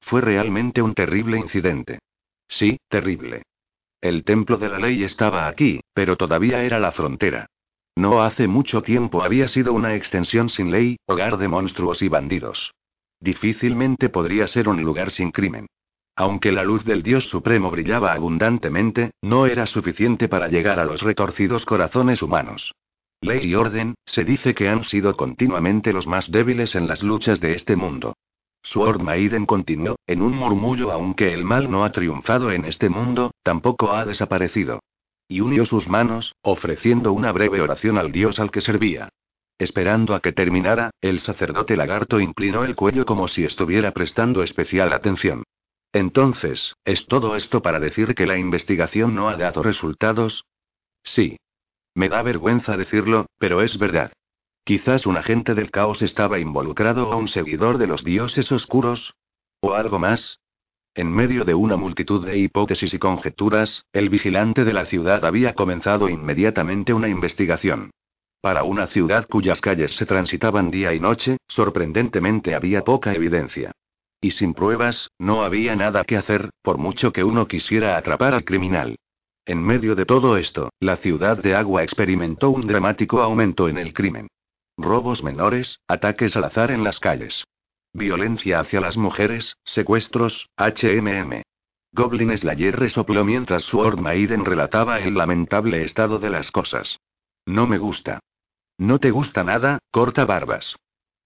Fue 0.00 0.20
realmente 0.20 0.82
un 0.82 0.94
terrible 0.94 1.38
incidente. 1.38 1.98
Sí, 2.48 2.78
terrible. 2.88 3.42
El 4.00 4.24
templo 4.24 4.56
de 4.56 4.68
la 4.68 4.78
ley 4.78 5.04
estaba 5.04 5.46
aquí, 5.46 5.80
pero 5.94 6.16
todavía 6.16 6.62
era 6.64 6.78
la 6.78 6.92
frontera. 6.92 7.46
No 7.94 8.22
hace 8.22 8.48
mucho 8.48 8.82
tiempo 8.82 9.22
había 9.22 9.48
sido 9.48 9.72
una 9.72 9.94
extensión 9.94 10.48
sin 10.48 10.70
ley, 10.70 10.96
hogar 11.06 11.36
de 11.36 11.48
monstruos 11.48 12.02
y 12.02 12.08
bandidos. 12.08 12.72
Difícilmente 13.20 14.08
podría 14.08 14.46
ser 14.46 14.68
un 14.68 14.82
lugar 14.82 15.10
sin 15.10 15.30
crimen. 15.30 15.66
Aunque 16.16 16.52
la 16.52 16.64
luz 16.64 16.84
del 16.84 17.02
Dios 17.02 17.28
Supremo 17.28 17.70
brillaba 17.70 18.12
abundantemente, 18.12 19.12
no 19.22 19.46
era 19.46 19.66
suficiente 19.66 20.28
para 20.28 20.48
llegar 20.48 20.80
a 20.80 20.84
los 20.84 21.02
retorcidos 21.02 21.64
corazones 21.64 22.22
humanos. 22.22 22.74
Ley 23.22 23.40
y 23.44 23.54
orden, 23.54 23.94
se 24.04 24.24
dice 24.24 24.52
que 24.52 24.68
han 24.68 24.82
sido 24.82 25.16
continuamente 25.16 25.92
los 25.92 26.08
más 26.08 26.30
débiles 26.30 26.74
en 26.74 26.88
las 26.88 27.04
luchas 27.04 27.40
de 27.40 27.54
este 27.54 27.76
mundo. 27.76 28.14
Sword 28.64 29.00
Maiden 29.00 29.46
continuó, 29.46 29.96
en 30.08 30.22
un 30.22 30.34
murmullo 30.34 30.90
aunque 30.90 31.32
el 31.32 31.44
mal 31.44 31.70
no 31.70 31.84
ha 31.84 31.92
triunfado 31.92 32.50
en 32.50 32.64
este 32.64 32.88
mundo, 32.88 33.30
tampoco 33.44 33.92
ha 33.92 34.04
desaparecido. 34.04 34.80
Y 35.28 35.40
unió 35.40 35.64
sus 35.64 35.88
manos, 35.88 36.34
ofreciendo 36.42 37.12
una 37.12 37.30
breve 37.30 37.60
oración 37.60 37.96
al 37.96 38.10
dios 38.10 38.40
al 38.40 38.50
que 38.50 38.60
servía. 38.60 39.08
Esperando 39.56 40.16
a 40.16 40.20
que 40.20 40.32
terminara, 40.32 40.90
el 41.00 41.20
sacerdote 41.20 41.76
lagarto 41.76 42.18
inclinó 42.18 42.64
el 42.64 42.74
cuello 42.74 43.06
como 43.06 43.28
si 43.28 43.44
estuviera 43.44 43.92
prestando 43.92 44.42
especial 44.42 44.92
atención. 44.92 45.44
Entonces, 45.92 46.74
¿es 46.84 47.06
todo 47.06 47.36
esto 47.36 47.62
para 47.62 47.78
decir 47.78 48.16
que 48.16 48.26
la 48.26 48.36
investigación 48.36 49.14
no 49.14 49.28
ha 49.28 49.36
dado 49.36 49.62
resultados? 49.62 50.44
Sí. 51.04 51.36
Me 51.94 52.08
da 52.08 52.22
vergüenza 52.22 52.76
decirlo, 52.76 53.26
pero 53.38 53.62
es 53.62 53.78
verdad. 53.78 54.12
Quizás 54.64 55.06
un 55.06 55.16
agente 55.16 55.54
del 55.54 55.70
caos 55.70 56.02
estaba 56.02 56.38
involucrado 56.38 57.08
o 57.10 57.16
un 57.16 57.28
seguidor 57.28 57.78
de 57.78 57.86
los 57.86 58.04
dioses 58.04 58.50
oscuros. 58.52 59.14
¿O 59.60 59.74
algo 59.74 59.98
más? 59.98 60.38
En 60.94 61.10
medio 61.10 61.44
de 61.44 61.54
una 61.54 61.76
multitud 61.76 62.24
de 62.24 62.38
hipótesis 62.38 62.92
y 62.92 62.98
conjeturas, 62.98 63.84
el 63.92 64.08
vigilante 64.08 64.64
de 64.64 64.72
la 64.72 64.84
ciudad 64.84 65.24
había 65.24 65.54
comenzado 65.54 66.08
inmediatamente 66.08 66.92
una 66.92 67.08
investigación. 67.08 67.90
Para 68.42 68.64
una 68.64 68.88
ciudad 68.88 69.26
cuyas 69.28 69.60
calles 69.60 69.96
se 69.96 70.04
transitaban 70.04 70.70
día 70.70 70.92
y 70.92 71.00
noche, 71.00 71.38
sorprendentemente 71.48 72.54
había 72.54 72.82
poca 72.82 73.14
evidencia. 73.14 73.72
Y 74.20 74.32
sin 74.32 74.54
pruebas, 74.54 75.10
no 75.18 75.44
había 75.44 75.76
nada 75.76 76.04
que 76.04 76.16
hacer, 76.16 76.50
por 76.62 76.78
mucho 76.78 77.12
que 77.12 77.24
uno 77.24 77.48
quisiera 77.48 77.96
atrapar 77.96 78.34
al 78.34 78.44
criminal. 78.44 78.96
En 79.44 79.60
medio 79.60 79.96
de 79.96 80.06
todo 80.06 80.36
esto, 80.36 80.70
la 80.78 80.96
ciudad 80.96 81.36
de 81.36 81.56
Agua 81.56 81.82
experimentó 81.82 82.50
un 82.50 82.64
dramático 82.66 83.22
aumento 83.22 83.68
en 83.68 83.76
el 83.76 83.92
crimen. 83.92 84.28
Robos 84.76 85.24
menores, 85.24 85.80
ataques 85.88 86.36
al 86.36 86.44
azar 86.44 86.70
en 86.70 86.84
las 86.84 87.00
calles. 87.00 87.44
Violencia 87.92 88.60
hacia 88.60 88.80
las 88.80 88.96
mujeres, 88.96 89.56
secuestros, 89.64 90.48
HMM. 90.56 91.42
Goblin 91.92 92.36
Slayer 92.38 92.78
resopló 92.78 93.24
mientras 93.24 93.64
Sword 93.64 93.98
Maiden 93.98 94.44
relataba 94.44 95.00
el 95.00 95.14
lamentable 95.14 95.82
estado 95.82 96.20
de 96.20 96.30
las 96.30 96.52
cosas. 96.52 97.00
No 97.44 97.66
me 97.66 97.78
gusta. 97.78 98.20
¿No 98.78 99.00
te 99.00 99.10
gusta 99.10 99.42
nada, 99.42 99.80
corta 99.90 100.24
barbas? 100.24 100.76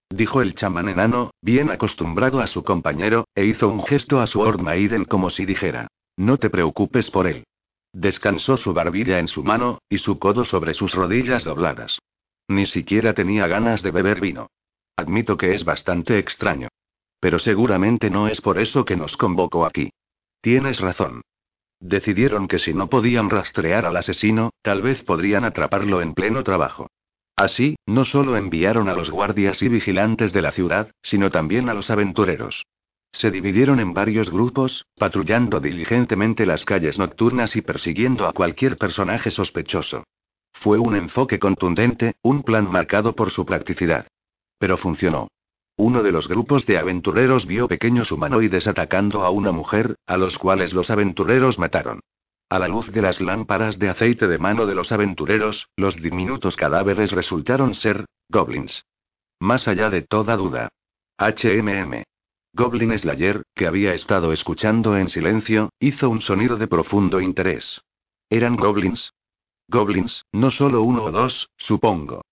Dijo 0.09 0.41
el 0.41 0.55
chamán 0.55 0.89
enano, 0.89 1.31
bien 1.41 1.69
acostumbrado 1.69 2.39
a 2.39 2.47
su 2.47 2.63
compañero, 2.63 3.27
e 3.35 3.45
hizo 3.45 3.69
un 3.69 3.83
gesto 3.83 4.19
a 4.19 4.27
Sword 4.27 4.59
Maiden 4.59 5.05
como 5.05 5.29
si 5.29 5.45
dijera: 5.45 5.87
No 6.17 6.37
te 6.37 6.49
preocupes 6.49 7.11
por 7.11 7.27
él. 7.27 7.45
Descansó 7.99 8.57
su 8.57 8.75
barbilla 8.75 9.17
en 9.17 9.27
su 9.27 9.43
mano, 9.43 9.79
y 9.89 9.97
su 9.97 10.19
codo 10.19 10.45
sobre 10.45 10.75
sus 10.75 10.93
rodillas 10.93 11.43
dobladas. 11.43 11.97
Ni 12.47 12.67
siquiera 12.67 13.15
tenía 13.15 13.47
ganas 13.47 13.81
de 13.81 13.89
beber 13.89 14.21
vino. 14.21 14.51
Admito 14.95 15.35
que 15.35 15.55
es 15.55 15.65
bastante 15.65 16.19
extraño. 16.19 16.67
Pero 17.19 17.39
seguramente 17.39 18.11
no 18.11 18.27
es 18.27 18.39
por 18.39 18.59
eso 18.59 18.85
que 18.85 18.95
nos 18.95 19.17
convocó 19.17 19.65
aquí. 19.65 19.89
Tienes 20.41 20.79
razón. 20.79 21.23
Decidieron 21.79 22.47
que 22.47 22.59
si 22.59 22.71
no 22.71 22.87
podían 22.87 23.31
rastrear 23.31 23.87
al 23.87 23.97
asesino, 23.97 24.51
tal 24.61 24.83
vez 24.83 25.03
podrían 25.03 25.43
atraparlo 25.43 25.99
en 25.99 26.13
pleno 26.13 26.43
trabajo. 26.43 26.91
Así, 27.35 27.77
no 27.87 28.05
solo 28.05 28.37
enviaron 28.37 28.89
a 28.89 28.93
los 28.93 29.09
guardias 29.09 29.63
y 29.63 29.69
vigilantes 29.69 30.33
de 30.33 30.43
la 30.43 30.51
ciudad, 30.51 30.91
sino 31.01 31.31
también 31.31 31.67
a 31.67 31.73
los 31.73 31.89
aventureros. 31.89 32.63
Se 33.11 33.31
dividieron 33.31 33.79
en 33.79 33.93
varios 33.93 34.29
grupos, 34.29 34.85
patrullando 34.97 35.59
diligentemente 35.59 36.45
las 36.45 36.65
calles 36.65 36.97
nocturnas 36.99 37.55
y 37.55 37.61
persiguiendo 37.61 38.27
a 38.27 38.33
cualquier 38.33 38.77
personaje 38.77 39.31
sospechoso. 39.31 40.03
Fue 40.53 40.77
un 40.77 40.95
enfoque 40.95 41.39
contundente, 41.39 42.15
un 42.21 42.43
plan 42.43 42.69
marcado 42.69 43.13
por 43.13 43.31
su 43.31 43.45
practicidad. 43.45 44.07
Pero 44.59 44.77
funcionó. 44.77 45.27
Uno 45.75 46.01
de 46.01 46.11
los 46.11 46.27
grupos 46.27 46.65
de 46.65 46.79
aventureros 46.79 47.45
vio 47.45 47.67
pequeños 47.67 48.11
humanoides 48.11 48.67
atacando 48.67 49.23
a 49.23 49.29
una 49.29 49.51
mujer, 49.51 49.95
a 50.07 50.17
los 50.17 50.39
cuales 50.39 50.73
los 50.73 50.89
aventureros 50.89 51.59
mataron. 51.59 52.01
A 52.49 52.59
la 52.59 52.67
luz 52.67 52.91
de 52.91 53.01
las 53.01 53.21
lámparas 53.21 53.77
de 53.77 53.89
aceite 53.89 54.27
de 54.27 54.39
mano 54.39 54.65
de 54.65 54.73
los 54.73 54.91
aventureros, 54.91 55.69
los 55.75 55.97
diminutos 55.97 56.55
cadáveres 56.55 57.11
resultaron 57.11 57.75
ser, 57.75 58.05
goblins. 58.29 58.85
Más 59.39 59.67
allá 59.67 59.91
de 59.91 60.01
toda 60.01 60.35
duda. 60.35 60.69
HMM. 61.19 62.03
Goblin 62.57 62.97
Slayer, 62.97 63.43
que 63.53 63.67
había 63.67 63.93
estado 63.93 64.33
escuchando 64.33 64.97
en 64.97 65.09
silencio, 65.09 65.69
hizo 65.79 66.09
un 66.09 66.21
sonido 66.21 66.57
de 66.57 66.65
profundo 66.67 67.21
interés. 67.21 67.83
¿Eran 68.31 68.55
goblins? 68.55 69.13
Goblins, 69.67 70.25
no 70.31 70.49
solo 70.49 70.81
uno 70.81 71.03
o 71.03 71.11
dos, 71.11 71.51
supongo. 71.55 72.23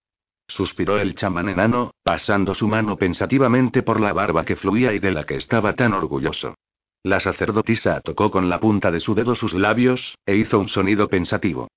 Suspiró 0.48 0.98
el 0.98 1.14
chamán 1.14 1.50
enano, 1.50 1.92
pasando 2.02 2.56
su 2.56 2.68
mano 2.68 2.98
pensativamente 2.98 3.84
por 3.84 4.02
la 4.02 4.14
barba 4.14 4.46
que 4.46 4.56
fluía 4.56 4.94
y 4.94 5.00
de 5.00 5.12
la 5.12 5.26
que 5.26 5.36
estaba 5.36 5.74
tan 5.74 5.94
orgulloso. 5.94 6.56
La 7.04 7.20
sacerdotisa 7.20 8.02
tocó 8.02 8.32
con 8.32 8.50
la 8.50 8.60
punta 8.60 8.90
de 8.90 9.02
su 9.02 9.14
dedo 9.14 9.36
sus 9.36 9.54
labios, 9.54 10.18
e 10.26 10.38
hizo 10.38 10.58
un 10.58 10.70
sonido 10.70 11.08
pensativo. 11.08 11.68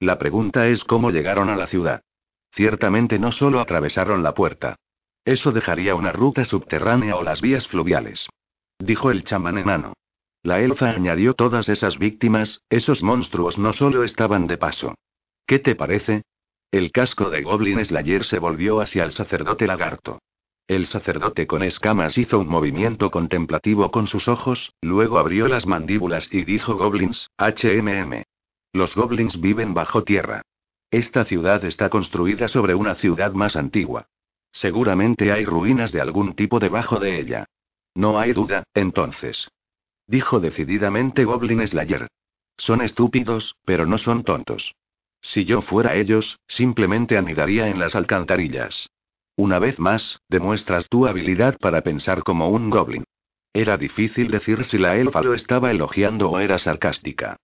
La 0.00 0.18
pregunta 0.18 0.66
es 0.68 0.82
cómo 0.82 1.10
llegaron 1.10 1.50
a 1.50 1.56
la 1.56 1.66
ciudad. 1.66 2.00
Ciertamente 2.52 3.18
no 3.18 3.32
solo 3.32 3.60
atravesaron 3.60 4.22
la 4.22 4.32
puerta. 4.32 4.76
Eso 5.24 5.52
dejaría 5.52 5.94
una 5.94 6.12
ruta 6.12 6.44
subterránea 6.44 7.16
o 7.16 7.22
las 7.22 7.40
vías 7.40 7.68
fluviales. 7.68 8.28
Dijo 8.78 9.10
el 9.10 9.24
chamán 9.24 9.58
enano. 9.58 9.94
La 10.42 10.60
elfa 10.60 10.90
añadió 10.90 11.34
todas 11.34 11.68
esas 11.68 11.98
víctimas, 11.98 12.62
esos 12.70 13.02
monstruos 13.02 13.58
no 13.58 13.72
solo 13.72 14.04
estaban 14.04 14.46
de 14.46 14.56
paso. 14.56 14.94
¿Qué 15.46 15.58
te 15.58 15.74
parece? 15.74 16.22
El 16.70 16.92
casco 16.92 17.30
de 17.30 17.42
Goblin 17.42 17.84
Slayer 17.84 18.24
se 18.24 18.38
volvió 18.38 18.80
hacia 18.80 19.04
el 19.04 19.12
sacerdote 19.12 19.66
lagarto. 19.66 20.20
El 20.68 20.86
sacerdote 20.86 21.46
con 21.46 21.62
escamas 21.62 22.18
hizo 22.18 22.38
un 22.38 22.48
movimiento 22.48 23.10
contemplativo 23.10 23.90
con 23.90 24.06
sus 24.06 24.28
ojos, 24.28 24.74
luego 24.82 25.18
abrió 25.18 25.48
las 25.48 25.66
mandíbulas 25.66 26.28
y 26.30 26.44
dijo 26.44 26.74
Goblins, 26.76 27.30
HMM. 27.38 28.22
Los 28.74 28.94
goblins 28.94 29.40
viven 29.40 29.72
bajo 29.72 30.04
tierra. 30.04 30.42
Esta 30.90 31.24
ciudad 31.24 31.64
está 31.64 31.88
construida 31.88 32.48
sobre 32.48 32.74
una 32.74 32.94
ciudad 32.96 33.32
más 33.32 33.56
antigua. 33.56 34.08
Seguramente 34.52 35.32
hay 35.32 35.44
ruinas 35.44 35.92
de 35.92 36.00
algún 36.00 36.34
tipo 36.34 36.58
debajo 36.58 36.98
de 36.98 37.20
ella. 37.20 37.46
No 37.94 38.18
hay 38.18 38.32
duda, 38.32 38.64
entonces. 38.74 39.48
Dijo 40.06 40.40
decididamente 40.40 41.24
Goblin 41.24 41.66
Slayer. 41.66 42.08
Son 42.56 42.80
estúpidos, 42.82 43.56
pero 43.64 43.86
no 43.86 43.98
son 43.98 44.24
tontos. 44.24 44.74
Si 45.20 45.44
yo 45.44 45.62
fuera 45.62 45.94
ellos, 45.94 46.38
simplemente 46.46 47.18
anidaría 47.18 47.68
en 47.68 47.78
las 47.78 47.94
alcantarillas. 47.94 48.88
Una 49.36 49.58
vez 49.58 49.78
más, 49.78 50.20
demuestras 50.28 50.88
tu 50.88 51.06
habilidad 51.06 51.58
para 51.58 51.82
pensar 51.82 52.22
como 52.22 52.48
un 52.48 52.70
goblin. 52.70 53.04
Era 53.52 53.76
difícil 53.76 54.30
decir 54.30 54.64
si 54.64 54.78
la 54.78 54.96
elfa 54.96 55.22
lo 55.22 55.34
estaba 55.34 55.70
elogiando 55.70 56.30
o 56.30 56.38
era 56.38 56.58
sarcástica. 56.58 57.36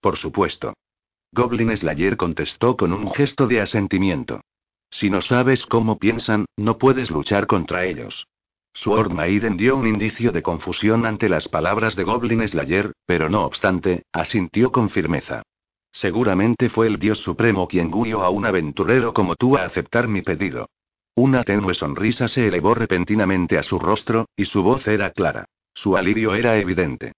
Por 0.00 0.16
supuesto. 0.16 0.74
Goblin 1.32 1.74
Slayer 1.76 2.16
contestó 2.16 2.76
con 2.76 2.92
un 2.92 3.10
gesto 3.12 3.46
de 3.46 3.60
asentimiento. 3.60 4.40
Si 4.92 5.08
no 5.08 5.22
sabes 5.22 5.66
cómo 5.66 5.98
piensan, 5.98 6.44
no 6.56 6.76
puedes 6.76 7.10
luchar 7.10 7.46
contra 7.46 7.86
ellos. 7.86 8.28
Sword 8.74 9.10
Maiden 9.10 9.56
dio 9.56 9.76
un 9.76 9.86
indicio 9.86 10.32
de 10.32 10.42
confusión 10.42 11.06
ante 11.06 11.30
las 11.30 11.48
palabras 11.48 11.96
de 11.96 12.04
Goblin 12.04 12.46
Slayer, 12.46 12.92
pero 13.06 13.30
no 13.30 13.44
obstante, 13.44 14.04
asintió 14.12 14.70
con 14.70 14.90
firmeza. 14.90 15.42
Seguramente 15.90 16.68
fue 16.68 16.86
el 16.86 16.98
Dios 16.98 17.18
Supremo 17.18 17.66
quien 17.68 17.90
guió 17.90 18.22
a 18.22 18.30
un 18.30 18.44
aventurero 18.44 19.14
como 19.14 19.34
tú 19.34 19.56
a 19.56 19.64
aceptar 19.64 20.08
mi 20.08 20.20
pedido. 20.20 20.68
Una 21.14 21.42
tenue 21.42 21.74
sonrisa 21.74 22.28
se 22.28 22.46
elevó 22.46 22.74
repentinamente 22.74 23.58
a 23.58 23.62
su 23.62 23.78
rostro, 23.78 24.26
y 24.36 24.44
su 24.44 24.62
voz 24.62 24.86
era 24.86 25.10
clara. 25.10 25.46
Su 25.74 25.96
alivio 25.96 26.34
era 26.34 26.58
evidente. 26.58 27.12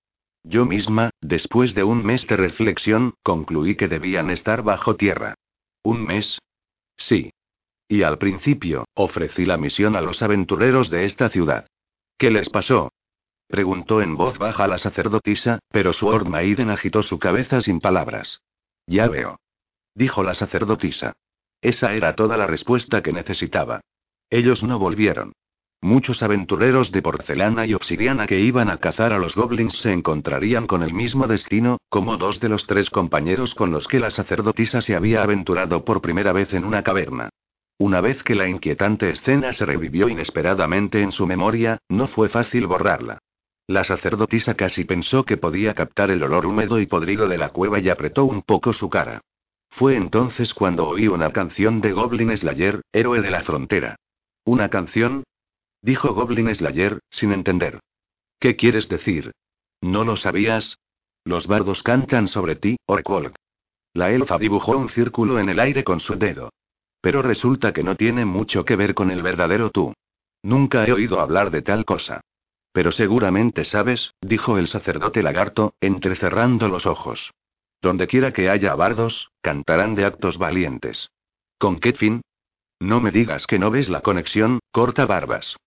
Yo 0.45 0.65
misma, 0.65 1.11
después 1.21 1.75
de 1.75 1.83
un 1.83 2.05
mes 2.05 2.27
de 2.27 2.37
reflexión, 2.37 3.15
concluí 3.23 3.75
que 3.77 3.89
debían 3.89 4.31
estar 4.31 4.63
bajo 4.63 4.95
tierra. 4.95 5.35
¿Un 5.83 6.05
mes? 6.05 6.39
Sí. 6.97 7.31
Y 7.89 8.03
al 8.03 8.19
principio, 8.19 8.87
ofrecí 8.95 9.45
la 9.45 9.57
misión 9.57 9.97
a 9.97 10.01
los 10.01 10.23
aventureros 10.23 10.91
de 10.91 11.05
esta 11.05 11.29
ciudad. 11.29 11.67
¿Qué 12.17 12.31
les 12.31 12.49
pasó? 12.49 12.93
Preguntó 13.47 14.01
en 14.01 14.17
voz 14.17 14.39
baja 14.39 14.67
la 14.67 14.79
sacerdotisa, 14.79 15.59
pero 15.71 15.93
Sword 15.93 16.27
Maiden 16.27 16.71
agitó 16.71 17.03
su 17.03 17.19
cabeza 17.19 17.61
sin 17.61 17.81
palabras. 17.81 18.41
Ya 18.87 19.09
veo. 19.09 19.39
Dijo 19.95 20.23
la 20.23 20.35
sacerdotisa. 20.35 21.13
Esa 21.61 21.95
era 21.95 22.15
toda 22.15 22.37
la 22.37 22.47
respuesta 22.47 23.03
que 23.03 23.13
necesitaba. 23.13 23.81
Ellos 24.31 24.63
no 24.63 24.79
volvieron. 24.79 25.33
Muchos 25.81 26.23
aventureros 26.23 26.91
de 26.93 27.03
porcelana 27.03 27.67
y 27.67 27.75
obsidiana 27.75 28.27
que 28.27 28.41
iban 28.41 28.71
a 28.71 28.79
cazar 28.79 29.13
a 29.13 29.19
los 29.19 29.37
goblins 29.37 29.75
se 29.81 29.93
encontrarían 29.93 30.67
con 30.67 30.83
el 30.83 30.95
mismo 30.95 31.27
destino, 31.27 31.77
como 31.91 32.17
dos 32.17 32.41
de 32.41 32.49
los 32.49 32.67
tres 32.67 32.89
compañeros 32.89 33.55
con 33.55 33.71
los 33.71 33.87
que 33.87 34.01
la 34.01 34.11
sacerdotisa 34.11 34.81
se 34.81 34.97
había 34.97 35.23
aventurado 35.23 35.85
por 35.85 36.01
primera 36.01 36.33
vez 36.33 36.55
en 36.55 36.65
una 36.65 36.83
caverna. 36.83 37.29
Una 37.79 38.01
vez 38.01 38.23
que 38.23 38.35
la 38.35 38.49
inquietante 38.49 39.11
escena 39.11 39.53
se 39.53 39.67
revivió 39.67 40.09
inesperadamente 40.09 41.03
en 41.03 41.11
su 41.11 41.27
memoria, 41.27 41.79
no 41.89 42.07
fue 42.07 42.29
fácil 42.29 42.67
borrarla. 42.67 43.19
La 43.67 43.83
sacerdotisa 43.83 44.55
casi 44.55 44.85
pensó 44.85 45.25
que 45.25 45.39
podía 45.39 45.75
captar 45.75 46.11
el 46.11 46.23
olor 46.23 46.47
húmedo 46.47 46.79
y 46.79 46.87
podrido 46.87 47.27
de 47.27 47.39
la 47.39 47.49
cueva 47.49 47.81
y 47.81 47.89
apretó 47.89 48.25
un 48.27 48.43
poco 48.43 48.73
su 48.73 48.91
cara. 48.91 49.23
Fue 49.71 49.97
entonces 49.97 50.55
cuando 50.55 50.87
oí 50.87 51.09
una 51.09 51.33
canción 51.33 51.81
de 51.81 51.93
Goblin 51.93 52.37
Slayer, 52.37 52.83
héroe 52.93 53.21
de 53.21 53.31
la 53.31 53.43
frontera. 53.43 53.97
¿Una 54.45 54.69
canción? 54.69 55.25
Dijo 55.83 56.15
Goblin 56.15 56.55
Slayer, 56.55 57.01
sin 57.11 57.33
entender. 57.33 57.81
¿Qué 58.39 58.55
quieres 58.55 58.89
decir? 58.89 59.33
¿No 59.81 60.05
lo 60.05 60.17
sabías? 60.17 60.79
Los 61.25 61.47
bardos 61.47 61.83
cantan 61.83 62.29
sobre 62.29 62.55
ti, 62.55 62.77
Orkwolk. 62.87 63.35
La 63.95 64.11
elfa 64.13 64.39
dibujó 64.39 64.77
un 64.77 64.91
círculo 64.91 65.41
en 65.41 65.49
el 65.49 65.59
aire 65.59 65.83
con 65.83 66.01
su 66.01 66.17
dedo. 66.17 66.51
Pero 67.05 67.21
resulta 67.21 67.75
que 67.75 67.83
no 67.83 67.97
tiene 67.97 68.25
mucho 68.25 68.65
que 68.65 68.77
ver 68.77 68.95
con 68.95 69.11
el 69.11 69.21
verdadero 69.21 69.69
tú. 69.69 69.93
Nunca 70.43 70.87
he 70.87 70.93
oído 70.95 71.21
hablar 71.21 71.51
de 71.51 71.61
tal 71.61 71.85
cosa. 71.85 72.23
Pero 72.73 72.93
seguramente 72.93 73.65
sabes, 73.65 74.15
dijo 74.23 74.57
el 74.57 74.69
sacerdote 74.69 75.23
lagarto, 75.23 75.75
entrecerrando 75.83 76.67
los 76.69 76.87
ojos. 76.87 77.31
Donde 77.83 78.07
quiera 78.07 78.33
que 78.33 78.49
haya 78.49 78.75
bardos, 78.75 79.29
cantarán 79.43 79.95
de 79.95 80.07
actos 80.07 80.39
valientes. 80.39 81.11
¿Con 81.59 81.79
qué 81.79 81.93
fin? 81.93 82.23
No 82.81 83.03
me 83.03 83.11
digas 83.11 83.47
que 83.47 83.59
no 83.59 83.71
ves 83.71 83.91
la 83.91 84.01
conexión, 84.01 84.61
corta 84.73 85.05
barbas. 85.05 85.59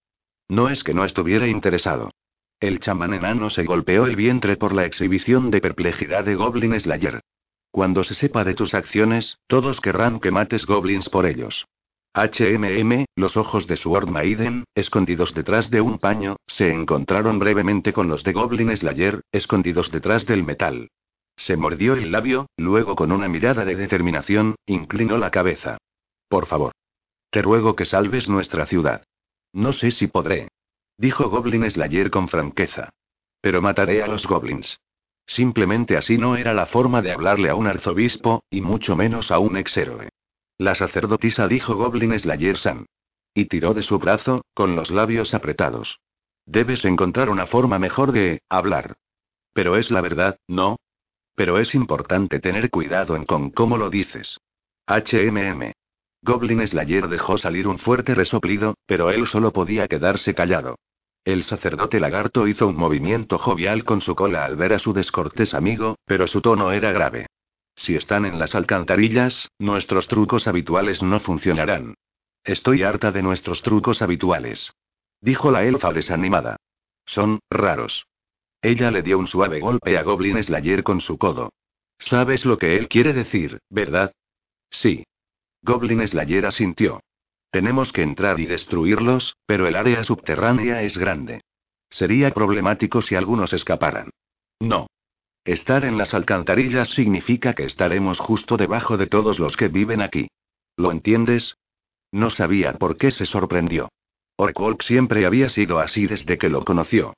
No 0.49 0.69
es 0.69 0.83
que 0.83 0.95
no 0.95 1.05
estuviera 1.05 1.45
interesado. 1.45 2.09
El 2.59 2.79
chamán 2.79 3.13
enano 3.13 3.51
se 3.51 3.63
golpeó 3.63 4.07
el 4.07 4.15
vientre 4.15 4.57
por 4.57 4.73
la 4.73 4.87
exhibición 4.87 5.51
de 5.51 5.61
perplejidad 5.61 6.23
de 6.23 6.33
Goblin 6.33 6.79
Slayer. 6.79 7.21
Cuando 7.77 8.03
se 8.03 8.15
sepa 8.15 8.43
de 8.43 8.55
tus 8.55 8.73
acciones, 8.73 9.37
todos 9.45 9.81
querrán 9.81 10.19
que 10.19 10.31
mates 10.31 10.65
goblins 10.65 11.09
por 11.09 11.27
ellos. 11.27 11.67
HMM, 12.15 13.05
los 13.15 13.37
ojos 13.37 13.67
de 13.67 13.77
Sword 13.77 14.09
Maiden, 14.09 14.63
escondidos 14.73 15.35
detrás 15.35 15.69
de 15.69 15.79
un 15.81 15.99
paño, 15.99 16.37
se 16.47 16.71
encontraron 16.71 17.37
brevemente 17.37 17.93
con 17.93 18.07
los 18.07 18.23
de 18.23 18.33
Goblin 18.33 18.75
Slayer, 18.75 19.21
escondidos 19.31 19.91
detrás 19.91 20.25
del 20.25 20.43
metal. 20.43 20.89
Se 21.35 21.55
mordió 21.55 21.93
el 21.93 22.11
labio, 22.11 22.47
luego 22.57 22.95
con 22.95 23.11
una 23.11 23.27
mirada 23.27 23.63
de 23.63 23.75
determinación, 23.75 24.55
inclinó 24.65 25.19
la 25.19 25.29
cabeza. 25.29 25.77
Por 26.29 26.47
favor. 26.47 26.71
Te 27.29 27.43
ruego 27.43 27.75
que 27.75 27.85
salves 27.85 28.27
nuestra 28.27 28.65
ciudad. 28.65 29.03
No 29.53 29.71
sé 29.71 29.91
si 29.91 30.07
podré. 30.07 30.47
Dijo 30.97 31.29
Goblin 31.29 31.69
Slayer 31.69 32.09
con 32.09 32.27
franqueza. 32.27 32.89
Pero 33.39 33.61
mataré 33.61 34.01
a 34.01 34.07
los 34.07 34.25
goblins. 34.25 34.79
Simplemente 35.27 35.97
así 35.97 36.17
no 36.17 36.37
era 36.37 36.53
la 36.53 36.65
forma 36.65 37.01
de 37.01 37.11
hablarle 37.11 37.49
a 37.49 37.55
un 37.55 37.67
arzobispo, 37.67 38.43
y 38.49 38.61
mucho 38.61 38.95
menos 38.95 39.29
a 39.29 39.39
un 39.39 39.57
exhéroe. 39.57 40.09
La 40.57 40.73
sacerdotisa 40.73 41.47
dijo 41.47 41.75
Goblin 41.75 42.17
Slayer 42.17 42.57
San. 42.57 42.85
Y 43.33 43.45
tiró 43.45 43.73
de 43.73 43.83
su 43.83 43.99
brazo, 43.99 44.45
con 44.53 44.75
los 44.75 44.89
labios 44.89 45.33
apretados. 45.33 45.99
Debes 46.45 46.85
encontrar 46.85 47.29
una 47.29 47.45
forma 47.45 47.77
mejor 47.77 48.13
de 48.13 48.41
hablar. 48.49 48.95
Pero 49.53 49.75
es 49.75 49.91
la 49.91 50.01
verdad, 50.01 50.39
¿no? 50.47 50.77
Pero 51.35 51.59
es 51.59 51.75
importante 51.75 52.39
tener 52.39 52.71
cuidado 52.71 53.15
en 53.15 53.25
con 53.25 53.51
cómo 53.51 53.77
lo 53.77 53.89
dices. 53.89 54.39
HMM. 54.87 55.73
Goblin 56.23 56.65
Slayer 56.65 57.09
dejó 57.09 57.37
salir 57.37 57.67
un 57.67 57.77
fuerte 57.77 58.15
resoplido, 58.15 58.75
pero 58.85 59.11
él 59.11 59.27
solo 59.27 59.51
podía 59.51 59.87
quedarse 59.87 60.33
callado. 60.33 60.77
El 61.27 61.43
sacerdote 61.43 61.99
lagarto 61.99 62.47
hizo 62.47 62.69
un 62.69 62.77
movimiento 62.77 63.37
jovial 63.37 63.83
con 63.83 63.99
su 63.99 64.15
cola 64.15 64.45
al 64.45 64.55
ver 64.55 64.71
a 64.71 64.79
su 64.79 64.93
descortés 64.93 65.53
amigo, 65.53 65.97
pero 66.05 66.25
su 66.25 66.39
tono 66.39 66.71
era 66.71 66.93
grave. 66.93 67.25
Si 67.75 67.97
están 67.97 68.23
en 68.23 68.39
las 68.39 68.55
alcantarillas, 68.55 69.49
nuestros 69.59 70.07
trucos 70.07 70.47
habituales 70.47 71.03
no 71.03 71.19
funcionarán. 71.19 71.95
Estoy 72.45 72.83
harta 72.83 73.11
de 73.11 73.23
nuestros 73.23 73.61
trucos 73.61 74.01
habituales. 74.01 74.71
Dijo 75.19 75.51
la 75.51 75.65
elfa 75.65 75.91
desanimada. 75.91 76.55
Son 77.05 77.39
raros. 77.49 78.07
Ella 78.61 78.89
le 78.89 79.01
dio 79.01 79.19
un 79.19 79.27
suave 79.27 79.59
golpe 79.59 79.97
a 79.97 80.03
Goblin 80.03 80.41
Slayer 80.41 80.81
con 80.81 81.01
su 81.01 81.17
codo. 81.17 81.51
¿Sabes 81.99 82.45
lo 82.45 82.57
que 82.57 82.77
él 82.77 82.87
quiere 82.87 83.11
decir, 83.11 83.59
verdad? 83.69 84.13
Sí. 84.69 85.03
Goblin 85.61 86.07
Slayer 86.07 86.45
asintió. 86.45 87.01
Tenemos 87.51 87.93
que 87.93 88.01
entrar 88.01 88.39
y 88.39 88.45
destruirlos, 88.45 89.35
pero 89.45 89.67
el 89.67 89.75
área 89.75 90.03
subterránea 90.03 90.83
es 90.83 90.97
grande. 90.97 91.41
Sería 91.89 92.31
problemático 92.31 93.01
si 93.01 93.15
algunos 93.15 93.53
escaparan. 93.53 94.09
No. 94.59 94.87
Estar 95.45 95.85
en 95.85 95.97
las 95.97 96.13
alcantarillas 96.13 96.89
significa 96.89 97.53
que 97.53 97.63
estaremos 97.63 98.19
justo 98.19 98.57
debajo 98.57 98.97
de 98.97 99.07
todos 99.07 99.39
los 99.39 99.55
que 99.55 99.69
viven 99.69 100.01
aquí. 100.01 100.27
¿Lo 100.75 100.91
entiendes? 100.91 101.55
No 102.11 102.29
sabía 102.29 102.73
por 102.73 102.97
qué 102.97 103.11
se 103.11 103.25
sorprendió. 103.25 103.89
Orkwolk 104.35 104.83
siempre 104.83 105.25
había 105.25 105.49
sido 105.49 105.79
así 105.79 106.05
desde 106.05 106.37
que 106.37 106.49
lo 106.49 106.63
conoció. 106.65 107.13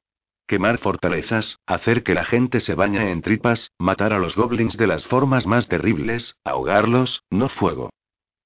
Quemar 0.47 0.77
fortalezas, 0.77 1.59
hacer 1.65 2.03
que 2.03 2.13
la 2.13 2.25
gente 2.25 2.59
se 2.59 2.75
bañe 2.75 3.11
en 3.11 3.21
tripas, 3.21 3.71
matar 3.77 4.13
a 4.13 4.19
los 4.19 4.35
goblins 4.35 4.77
de 4.77 4.87
las 4.87 5.05
formas 5.05 5.45
más 5.45 5.67
terribles, 5.67 6.37
ahogarlos, 6.43 7.23
no 7.29 7.49
fuego. 7.49 7.91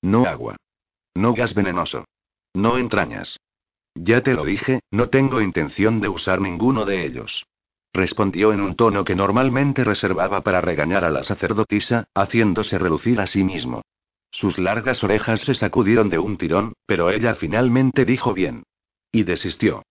No 0.01 0.26
agua. 0.26 0.57
No 1.15 1.34
gas 1.34 1.53
venenoso. 1.53 2.06
No 2.53 2.77
entrañas. 2.77 3.40
Ya 3.95 4.22
te 4.22 4.34
lo 4.34 4.45
dije, 4.45 4.81
no 4.91 5.10
tengo 5.10 5.41
intención 5.41 6.02
de 6.02 6.10
usar 6.10 6.41
ninguno 6.41 6.85
de 6.85 7.06
ellos. 7.06 7.45
Respondió 7.94 8.53
en 8.53 8.61
un 8.61 8.76
tono 8.76 9.03
que 9.03 9.15
normalmente 9.15 9.84
reservaba 9.84 10.41
para 10.41 10.61
regañar 10.61 11.06
a 11.06 11.11
la 11.11 11.23
sacerdotisa, 11.23 12.06
haciéndose 12.15 12.80
relucir 12.80 13.19
a 13.19 13.27
sí 13.27 13.44
mismo. 13.44 13.84
Sus 14.31 14.57
largas 14.57 15.03
orejas 15.03 15.41
se 15.41 15.53
sacudieron 15.53 16.10
de 16.10 16.18
un 16.18 16.38
tirón, 16.38 16.73
pero 16.88 17.11
ella 17.11 17.35
finalmente 17.35 18.03
dijo 18.03 18.34
bien. 18.34 18.64
Y 19.11 19.23
desistió. 19.23 19.84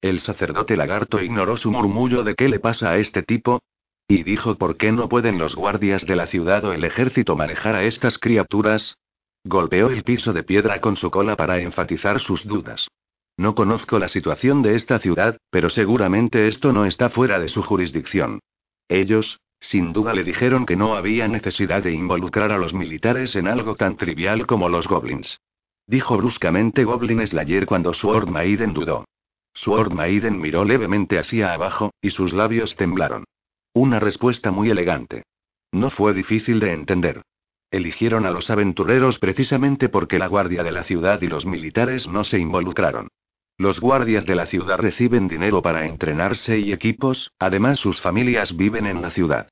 El 0.00 0.18
sacerdote 0.18 0.76
lagarto 0.76 1.22
ignoró 1.22 1.56
su 1.56 1.70
murmullo 1.70 2.24
de 2.24 2.34
qué 2.34 2.48
le 2.48 2.58
pasa 2.58 2.90
a 2.90 2.96
este 2.96 3.22
tipo, 3.22 3.62
y 4.08 4.24
dijo 4.24 4.56
por 4.56 4.76
qué 4.76 4.90
no 4.90 5.08
pueden 5.08 5.38
los 5.38 5.54
guardias 5.54 6.04
de 6.04 6.16
la 6.16 6.26
ciudad 6.26 6.64
o 6.64 6.72
el 6.72 6.84
ejército 6.84 7.36
manejar 7.36 7.76
a 7.76 7.84
estas 7.84 8.18
criaturas, 8.18 8.96
Golpeó 9.44 9.90
el 9.90 10.02
piso 10.04 10.32
de 10.32 10.42
piedra 10.42 10.80
con 10.80 10.96
su 10.96 11.10
cola 11.10 11.36
para 11.36 11.58
enfatizar 11.58 12.18
sus 12.18 12.46
dudas. 12.46 12.88
No 13.36 13.54
conozco 13.54 13.98
la 13.98 14.08
situación 14.08 14.62
de 14.62 14.74
esta 14.74 14.98
ciudad, 14.98 15.36
pero 15.50 15.68
seguramente 15.68 16.48
esto 16.48 16.72
no 16.72 16.86
está 16.86 17.10
fuera 17.10 17.38
de 17.38 17.48
su 17.48 17.62
jurisdicción. 17.62 18.40
Ellos, 18.88 19.40
sin 19.60 19.92
duda 19.92 20.14
le 20.14 20.24
dijeron 20.24 20.64
que 20.64 20.76
no 20.76 20.94
había 20.94 21.28
necesidad 21.28 21.82
de 21.82 21.92
involucrar 21.92 22.52
a 22.52 22.58
los 22.58 22.72
militares 22.72 23.36
en 23.36 23.48
algo 23.48 23.74
tan 23.74 23.96
trivial 23.96 24.46
como 24.46 24.68
los 24.68 24.88
goblins. 24.88 25.40
Dijo 25.86 26.16
bruscamente 26.16 26.84
Goblin 26.84 27.26
Slayer 27.26 27.66
cuando 27.66 27.92
Sword 27.92 28.28
Maiden 28.28 28.72
dudó. 28.72 29.04
Sword 29.52 29.92
Maiden 29.92 30.40
miró 30.40 30.64
levemente 30.64 31.18
hacia 31.18 31.52
abajo, 31.52 31.92
y 32.00 32.10
sus 32.10 32.32
labios 32.32 32.76
temblaron. 32.76 33.24
Una 33.74 34.00
respuesta 34.00 34.50
muy 34.50 34.70
elegante. 34.70 35.24
No 35.72 35.90
fue 35.90 36.14
difícil 36.14 36.60
de 36.60 36.72
entender. 36.72 37.22
Eligieron 37.70 38.26
a 38.26 38.30
los 38.30 38.50
aventureros 38.50 39.18
precisamente 39.18 39.88
porque 39.88 40.18
la 40.18 40.28
guardia 40.28 40.62
de 40.62 40.72
la 40.72 40.84
ciudad 40.84 41.20
y 41.22 41.26
los 41.26 41.46
militares 41.46 42.06
no 42.06 42.24
se 42.24 42.38
involucraron. 42.38 43.08
Los 43.56 43.80
guardias 43.80 44.26
de 44.26 44.34
la 44.34 44.46
ciudad 44.46 44.78
reciben 44.78 45.28
dinero 45.28 45.62
para 45.62 45.86
entrenarse 45.86 46.58
y 46.58 46.72
equipos, 46.72 47.30
además 47.38 47.78
sus 47.78 48.00
familias 48.00 48.56
viven 48.56 48.86
en 48.86 49.00
la 49.00 49.10
ciudad. 49.10 49.48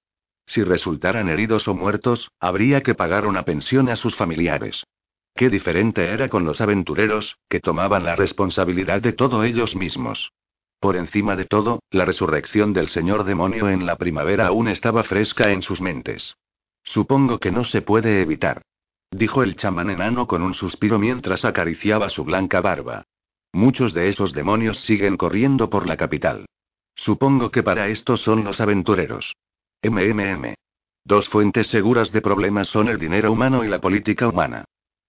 Si 0.46 0.64
resultaran 0.64 1.28
heridos 1.28 1.68
o 1.68 1.74
muertos, 1.74 2.30
habría 2.40 2.82
que 2.82 2.94
pagar 2.94 3.26
una 3.26 3.44
pensión 3.44 3.88
a 3.88 3.96
sus 3.96 4.16
familiares. 4.16 4.82
Qué 5.34 5.48
diferente 5.48 6.04
era 6.04 6.28
con 6.28 6.44
los 6.44 6.60
aventureros, 6.60 7.38
que 7.48 7.60
tomaban 7.60 8.04
la 8.04 8.16
responsabilidad 8.16 9.00
de 9.00 9.12
todo 9.12 9.44
ellos 9.44 9.76
mismos. 9.76 10.32
Por 10.80 10.96
encima 10.96 11.36
de 11.36 11.44
todo, 11.44 11.80
la 11.90 12.04
resurrección 12.04 12.72
del 12.72 12.88
señor 12.88 13.24
demonio 13.24 13.70
en 13.70 13.86
la 13.86 13.96
primavera 13.96 14.48
aún 14.48 14.66
estaba 14.66 15.04
fresca 15.04 15.52
en 15.52 15.62
sus 15.62 15.80
mentes. 15.80 16.34
Supongo 16.84 17.38
que 17.38 17.50
no 17.52 17.64
se 17.64 17.82
puede 17.82 18.20
evitar. 18.22 18.62
dijo 19.10 19.42
el 19.42 19.56
chamán 19.56 19.90
enano 19.90 20.26
con 20.26 20.42
un 20.42 20.54
suspiro 20.54 20.98
mientras 20.98 21.44
acariciaba 21.44 22.08
su 22.08 22.24
blanca 22.24 22.60
barba. 22.60 23.04
Muchos 23.52 23.92
de 23.92 24.08
esos 24.08 24.32
demonios 24.32 24.80
siguen 24.80 25.16
corriendo 25.16 25.68
por 25.68 25.86
la 25.86 25.96
capital. 25.96 26.46
Supongo 26.94 27.50
que 27.50 27.62
para 27.62 27.88
esto 27.88 28.16
son 28.16 28.44
los 28.44 28.60
aventureros. 28.60 29.34
MMM. 29.82 30.54
Dos 31.04 31.28
fuentes 31.28 31.66
seguras 31.66 32.12
de 32.12 32.22
problemas 32.22 32.68
son 32.68 32.88
el 32.88 32.98
dinero 32.98 33.32
humano 33.32 33.64
y 33.64 33.68
la 33.68 33.80
política 33.80 34.28
humana. 34.28 34.64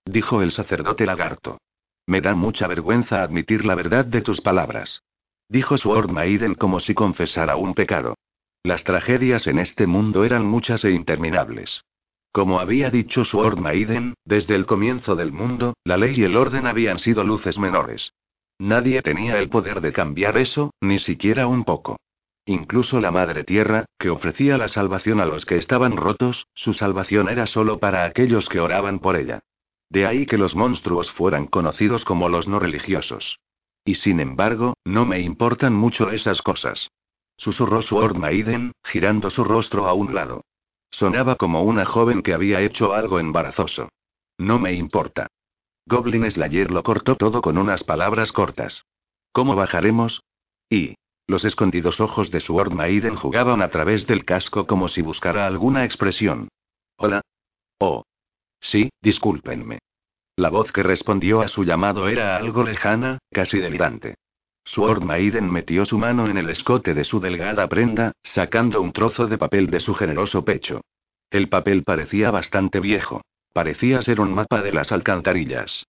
Dijo 0.05 0.41
el 0.41 0.51
sacerdote 0.51 1.05
lagarto. 1.05 1.59
Me 2.05 2.19
da 2.19 2.35
mucha 2.35 2.67
vergüenza 2.67 3.21
admitir 3.21 3.63
la 3.63 3.75
verdad 3.75 4.05
de 4.05 4.21
tus 4.21 4.41
palabras. 4.41 5.01
Dijo 5.47 5.77
Sword 5.77 6.09
Maiden 6.09 6.55
como 6.55 6.79
si 6.79 6.93
confesara 6.93 7.55
un 7.55 7.73
pecado. 7.73 8.15
Las 8.63 8.85
tragedias 8.85 9.45
en 9.47 9.59
este 9.59 9.87
mundo 9.87 10.23
eran 10.23 10.45
muchas 10.45 10.85
e 10.85 10.91
interminables. 10.91 11.83
Como 12.31 12.61
había 12.61 12.89
dicho 12.89 13.25
Sword 13.25 13.59
Maiden, 13.59 14.13
desde 14.23 14.55
el 14.55 14.65
comienzo 14.65 15.17
del 15.17 15.33
mundo, 15.33 15.73
la 15.83 15.97
ley 15.97 16.13
y 16.15 16.23
el 16.23 16.37
orden 16.37 16.65
habían 16.65 16.97
sido 16.97 17.25
luces 17.25 17.59
menores. 17.59 18.13
Nadie 18.57 19.01
tenía 19.01 19.37
el 19.39 19.49
poder 19.49 19.81
de 19.81 19.91
cambiar 19.91 20.37
eso, 20.37 20.71
ni 20.79 20.97
siquiera 20.97 21.45
un 21.45 21.65
poco. 21.65 21.97
Incluso 22.45 23.01
la 23.01 23.11
Madre 23.11 23.43
Tierra, 23.43 23.85
que 23.99 24.09
ofrecía 24.09 24.57
la 24.57 24.69
salvación 24.69 25.19
a 25.19 25.25
los 25.25 25.45
que 25.45 25.57
estaban 25.57 25.97
rotos, 25.97 26.47
su 26.53 26.73
salvación 26.73 27.27
era 27.27 27.47
solo 27.47 27.79
para 27.79 28.05
aquellos 28.05 28.47
que 28.47 28.61
oraban 28.61 28.99
por 28.99 29.17
ella. 29.17 29.41
De 29.89 30.07
ahí 30.07 30.25
que 30.25 30.37
los 30.37 30.55
monstruos 30.55 31.11
fueran 31.11 31.47
conocidos 31.47 32.05
como 32.05 32.29
los 32.29 32.47
no 32.47 32.59
religiosos. 32.59 33.39
Y 33.83 33.95
sin 33.95 34.21
embargo, 34.21 34.75
no 34.85 35.05
me 35.05 35.19
importan 35.19 35.73
mucho 35.73 36.11
esas 36.11 36.41
cosas. 36.41 36.89
Susurró 37.37 37.81
Sword 37.81 38.15
Maiden, 38.17 38.73
girando 38.83 39.29
su 39.29 39.43
rostro 39.43 39.87
a 39.87 39.93
un 39.93 40.13
lado. 40.13 40.43
Sonaba 40.91 41.35
como 41.35 41.63
una 41.63 41.85
joven 41.85 42.21
que 42.21 42.33
había 42.33 42.61
hecho 42.61 42.93
algo 42.93 43.19
embarazoso. 43.19 43.89
No 44.37 44.59
me 44.59 44.73
importa. 44.73 45.27
Goblin 45.85 46.29
Slayer 46.29 46.71
lo 46.71 46.83
cortó 46.83 47.15
todo 47.15 47.41
con 47.41 47.57
unas 47.57 47.83
palabras 47.83 48.31
cortas. 48.31 48.85
¿Cómo 49.31 49.55
bajaremos? 49.55 50.21
Y. 50.69 50.95
Los 51.25 51.45
escondidos 51.45 52.01
ojos 52.01 52.31
de 52.31 52.39
Sword 52.39 52.73
Maiden 52.73 53.15
jugaban 53.15 53.61
a 53.61 53.69
través 53.69 54.05
del 54.07 54.25
casco 54.25 54.67
como 54.67 54.87
si 54.87 55.01
buscara 55.01 55.47
alguna 55.47 55.85
expresión. 55.85 56.49
Hola. 56.97 57.21
Oh. 57.79 58.03
Sí, 58.59 58.89
discúlpenme. 59.01 59.79
La 60.35 60.49
voz 60.49 60.71
que 60.71 60.83
respondió 60.83 61.41
a 61.41 61.47
su 61.47 61.63
llamado 61.63 62.07
era 62.07 62.35
algo 62.35 62.63
lejana, 62.63 63.19
casi 63.31 63.59
delirante. 63.59 64.15
Sword 64.65 65.03
Maiden 65.03 65.51
metió 65.51 65.85
su 65.85 65.97
mano 65.97 66.27
en 66.27 66.37
el 66.37 66.49
escote 66.49 66.93
de 66.93 67.03
su 67.03 67.19
delgada 67.19 67.67
prenda, 67.67 68.13
sacando 68.23 68.81
un 68.81 68.93
trozo 68.93 69.27
de 69.27 69.37
papel 69.37 69.67
de 69.69 69.79
su 69.79 69.93
generoso 69.93 70.43
pecho. 70.45 70.81
El 71.29 71.49
papel 71.49 71.83
parecía 71.83 72.31
bastante 72.31 72.79
viejo. 72.79 73.21
Parecía 73.53 74.01
ser 74.01 74.19
un 74.19 74.33
mapa 74.33 74.61
de 74.61 74.73
las 74.73 74.91
alcantarillas. 74.91 75.85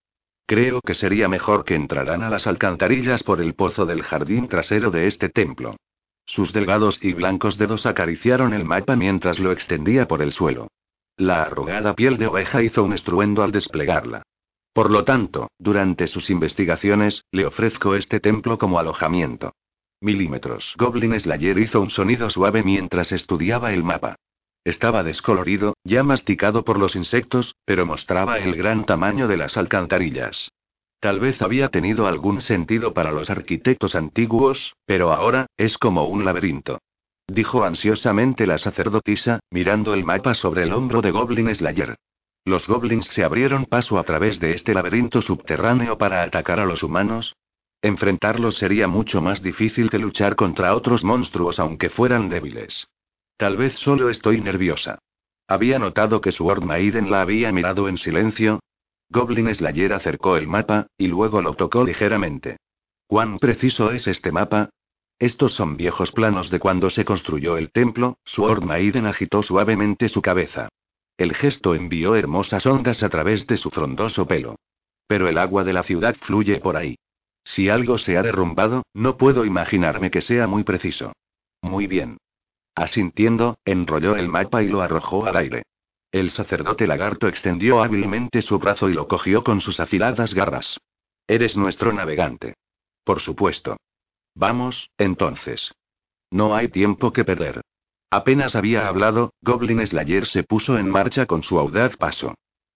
Creo 0.46 0.80
que 0.82 0.94
sería 0.94 1.28
mejor 1.28 1.64
que 1.64 1.74
entraran 1.74 2.22
a 2.22 2.28
las 2.28 2.46
alcantarillas 2.46 3.22
por 3.22 3.40
el 3.40 3.54
pozo 3.54 3.86
del 3.86 4.02
jardín 4.02 4.48
trasero 4.48 4.90
de 4.90 5.06
este 5.06 5.30
templo. 5.30 5.76
Sus 6.26 6.52
delgados 6.52 7.02
y 7.02 7.12
blancos 7.12 7.56
dedos 7.56 7.86
acariciaron 7.86 8.52
el 8.52 8.64
mapa 8.64 8.96
mientras 8.96 9.38
lo 9.38 9.52
extendía 9.52 10.06
por 10.06 10.20
el 10.20 10.32
suelo. 10.32 10.68
La 11.16 11.42
arrugada 11.42 11.94
piel 11.94 12.18
de 12.18 12.26
oveja 12.26 12.62
hizo 12.62 12.82
un 12.82 12.92
estruendo 12.92 13.42
al 13.42 13.52
desplegarla. 13.52 14.22
Por 14.74 14.90
lo 14.90 15.04
tanto, 15.04 15.52
durante 15.56 16.08
sus 16.08 16.30
investigaciones, 16.30 17.24
le 17.30 17.46
ofrezco 17.46 17.94
este 17.94 18.18
templo 18.18 18.58
como 18.58 18.80
alojamiento. 18.80 19.52
Milímetros. 20.00 20.74
Goblin 20.76 21.18
Slayer 21.18 21.56
hizo 21.58 21.80
un 21.80 21.90
sonido 21.90 22.28
suave 22.28 22.64
mientras 22.64 23.12
estudiaba 23.12 23.72
el 23.72 23.84
mapa. 23.84 24.16
Estaba 24.64 25.04
descolorido, 25.04 25.74
ya 25.84 26.02
masticado 26.02 26.64
por 26.64 26.80
los 26.80 26.96
insectos, 26.96 27.54
pero 27.64 27.86
mostraba 27.86 28.38
el 28.38 28.56
gran 28.56 28.84
tamaño 28.84 29.28
de 29.28 29.36
las 29.36 29.56
alcantarillas. 29.56 30.50
Tal 30.98 31.20
vez 31.20 31.40
había 31.40 31.68
tenido 31.68 32.08
algún 32.08 32.40
sentido 32.40 32.94
para 32.94 33.12
los 33.12 33.30
arquitectos 33.30 33.94
antiguos, 33.94 34.74
pero 34.86 35.12
ahora, 35.12 35.46
es 35.56 35.78
como 35.78 36.06
un 36.08 36.24
laberinto. 36.24 36.80
Dijo 37.28 37.62
ansiosamente 37.62 38.44
la 38.44 38.58
sacerdotisa, 38.58 39.38
mirando 39.50 39.94
el 39.94 40.04
mapa 40.04 40.34
sobre 40.34 40.64
el 40.64 40.72
hombro 40.72 41.00
de 41.00 41.12
Goblin 41.12 41.54
Slayer. 41.54 41.94
Los 42.46 42.68
goblins 42.68 43.06
se 43.06 43.24
abrieron 43.24 43.64
paso 43.64 43.98
a 43.98 44.04
través 44.04 44.38
de 44.38 44.52
este 44.52 44.74
laberinto 44.74 45.22
subterráneo 45.22 45.96
para 45.96 46.22
atacar 46.22 46.60
a 46.60 46.66
los 46.66 46.82
humanos. 46.82 47.34
Enfrentarlos 47.80 48.56
sería 48.56 48.86
mucho 48.86 49.22
más 49.22 49.42
difícil 49.42 49.88
que 49.88 49.98
luchar 49.98 50.36
contra 50.36 50.74
otros 50.74 51.04
monstruos 51.04 51.58
aunque 51.58 51.88
fueran 51.88 52.28
débiles. 52.28 52.86
Tal 53.38 53.56
vez 53.56 53.74
solo 53.74 54.10
estoy 54.10 54.40
nerviosa. 54.40 54.98
Había 55.48 55.78
notado 55.78 56.20
que 56.20 56.32
Sword 56.32 56.64
Maiden 56.64 57.10
la 57.10 57.22
había 57.22 57.50
mirado 57.50 57.88
en 57.88 57.98
silencio. 57.98 58.60
Goblin 59.10 59.54
Slayer 59.54 59.92
acercó 59.92 60.36
el 60.36 60.46
mapa, 60.46 60.86
y 60.96 61.08
luego 61.08 61.42
lo 61.42 61.54
tocó 61.54 61.84
ligeramente. 61.84 62.58
¿Cuán 63.06 63.38
preciso 63.38 63.90
es 63.90 64.06
este 64.06 64.32
mapa? 64.32 64.70
Estos 65.18 65.52
son 65.52 65.76
viejos 65.76 66.12
planos 66.12 66.50
de 66.50 66.58
cuando 66.58 66.90
se 66.90 67.04
construyó 67.04 67.56
el 67.56 67.70
templo, 67.70 68.18
Sword 68.24 68.64
Maiden 68.64 69.06
agitó 69.06 69.42
suavemente 69.42 70.08
su 70.08 70.20
cabeza. 70.20 70.68
El 71.16 71.34
gesto 71.34 71.74
envió 71.74 72.16
hermosas 72.16 72.66
ondas 72.66 73.02
a 73.02 73.08
través 73.08 73.46
de 73.46 73.56
su 73.56 73.70
frondoso 73.70 74.26
pelo. 74.26 74.56
Pero 75.06 75.28
el 75.28 75.38
agua 75.38 75.64
de 75.64 75.72
la 75.72 75.82
ciudad 75.82 76.16
fluye 76.16 76.58
por 76.60 76.76
ahí. 76.76 76.96
Si 77.44 77.68
algo 77.68 77.98
se 77.98 78.16
ha 78.16 78.22
derrumbado, 78.22 78.82
no 78.94 79.16
puedo 79.16 79.44
imaginarme 79.44 80.10
que 80.10 80.22
sea 80.22 80.46
muy 80.46 80.64
preciso. 80.64 81.12
Muy 81.62 81.86
bien. 81.86 82.16
Asintiendo, 82.74 83.58
enrolló 83.64 84.16
el 84.16 84.28
mapa 84.28 84.62
y 84.62 84.68
lo 84.68 84.80
arrojó 84.80 85.26
al 85.26 85.36
aire. 85.36 85.62
El 86.10 86.30
sacerdote 86.30 86.86
lagarto 86.86 87.28
extendió 87.28 87.82
hábilmente 87.82 88.42
su 88.42 88.58
brazo 88.58 88.88
y 88.88 88.94
lo 88.94 89.08
cogió 89.08 89.44
con 89.44 89.60
sus 89.60 89.80
afiladas 89.80 90.34
garras. 90.34 90.78
Eres 91.26 91.56
nuestro 91.56 91.92
navegante. 91.92 92.54
Por 93.04 93.20
supuesto. 93.20 93.76
Vamos, 94.34 94.90
entonces. 94.98 95.72
No 96.30 96.54
hay 96.54 96.68
tiempo 96.68 97.12
que 97.12 97.24
perder. 97.24 97.60
Apenas 98.10 98.54
había 98.54 98.86
hablado, 98.86 99.32
Goblin 99.40 99.84
Slayer 99.86 100.26
se 100.26 100.44
puso 100.44 100.78
en 100.78 100.88
marcha 100.88 101.26
con 101.26 101.42
su 101.42 101.58
audaz 101.58 101.96
paso. 101.96 102.34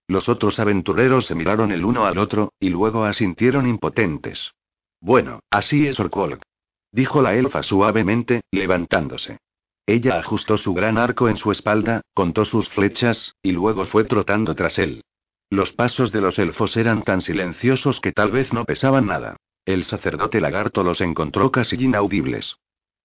Los 0.08 0.28
otros 0.28 0.58
aventureros 0.58 1.26
se 1.26 1.34
miraron 1.34 1.70
el 1.70 1.84
uno 1.84 2.06
al 2.06 2.18
otro, 2.18 2.52
y 2.58 2.70
luego 2.70 3.04
asintieron 3.04 3.66
impotentes. 3.66 4.52
Bueno, 5.00 5.40
así 5.50 5.86
es 5.86 6.00
Orkwalk. 6.00 6.42
Dijo 6.90 7.22
la 7.22 7.34
elfa 7.34 7.62
suavemente, 7.62 8.40
levantándose. 8.50 9.38
Ella 9.86 10.18
ajustó 10.18 10.56
su 10.58 10.74
gran 10.74 10.98
arco 10.98 11.28
en 11.28 11.36
su 11.36 11.52
espalda, 11.52 12.02
contó 12.14 12.44
sus 12.44 12.68
flechas, 12.68 13.34
y 13.42 13.52
luego 13.52 13.86
fue 13.86 14.04
trotando 14.04 14.54
tras 14.54 14.78
él. 14.78 15.02
Los 15.50 15.72
pasos 15.72 16.12
de 16.12 16.20
los 16.20 16.38
elfos 16.38 16.76
eran 16.76 17.02
tan 17.02 17.20
silenciosos 17.20 18.00
que 18.00 18.12
tal 18.12 18.30
vez 18.30 18.52
no 18.52 18.64
pesaban 18.64 19.06
nada. 19.06 19.36
El 19.64 19.84
sacerdote 19.84 20.40
lagarto 20.40 20.82
los 20.82 21.00
encontró 21.00 21.50
casi 21.50 21.76
inaudibles. 21.76 22.56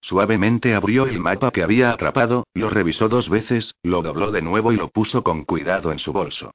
Suavemente 0.04 0.74
abrió 0.74 1.06
el 1.06 1.18
mapa 1.18 1.50
que 1.50 1.62
había 1.62 1.90
atrapado, 1.90 2.46
lo 2.52 2.68
revisó 2.68 3.08
dos 3.08 3.30
veces, 3.30 3.74
lo 3.82 4.02
dobló 4.02 4.32
de 4.32 4.42
nuevo 4.42 4.70
y 4.70 4.76
lo 4.76 4.88
puso 4.88 5.22
con 5.22 5.46
cuidado 5.46 5.92
en 5.92 5.98
su 5.98 6.12
bolso. 6.12 6.50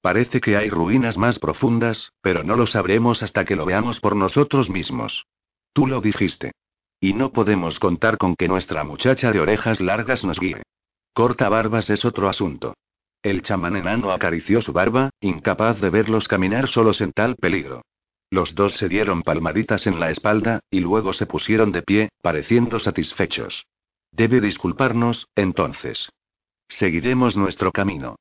Parece 0.00 0.40
que 0.40 0.56
hay 0.56 0.70
ruinas 0.70 1.18
más 1.18 1.38
profundas, 1.38 2.14
pero 2.22 2.44
no 2.44 2.56
lo 2.56 2.64
sabremos 2.64 3.22
hasta 3.22 3.44
que 3.44 3.56
lo 3.56 3.66
veamos 3.66 4.00
por 4.00 4.16
nosotros 4.16 4.70
mismos. 4.70 5.26
Tú 5.74 5.86
lo 5.86 6.00
dijiste. 6.00 6.52
Y 6.98 7.12
no 7.12 7.30
podemos 7.30 7.78
contar 7.78 8.16
con 8.16 8.36
que 8.36 8.48
nuestra 8.48 8.84
muchacha 8.84 9.32
de 9.32 9.40
orejas 9.40 9.82
largas 9.82 10.24
nos 10.24 10.40
guíe. 10.40 10.62
Corta 11.12 11.50
barbas 11.50 11.90
es 11.90 12.06
otro 12.06 12.30
asunto. 12.30 12.72
El 13.22 13.42
chamán 13.42 13.76
enano 13.76 14.12
acarició 14.12 14.62
su 14.62 14.72
barba, 14.72 15.10
incapaz 15.20 15.78
de 15.78 15.90
verlos 15.90 16.26
caminar 16.26 16.68
solos 16.68 17.02
en 17.02 17.12
tal 17.12 17.36
peligro. 17.36 17.82
Los 18.34 18.56
dos 18.56 18.74
se 18.74 18.88
dieron 18.88 19.22
palmaditas 19.22 19.86
en 19.86 20.00
la 20.00 20.10
espalda, 20.10 20.58
y 20.68 20.80
luego 20.80 21.12
se 21.12 21.24
pusieron 21.24 21.70
de 21.70 21.82
pie, 21.82 22.08
pareciendo 22.20 22.80
satisfechos. 22.80 23.64
Debe 24.10 24.40
disculparnos, 24.40 25.28
entonces. 25.36 26.10
Seguiremos 26.66 27.36
nuestro 27.36 27.70
camino. 27.70 28.16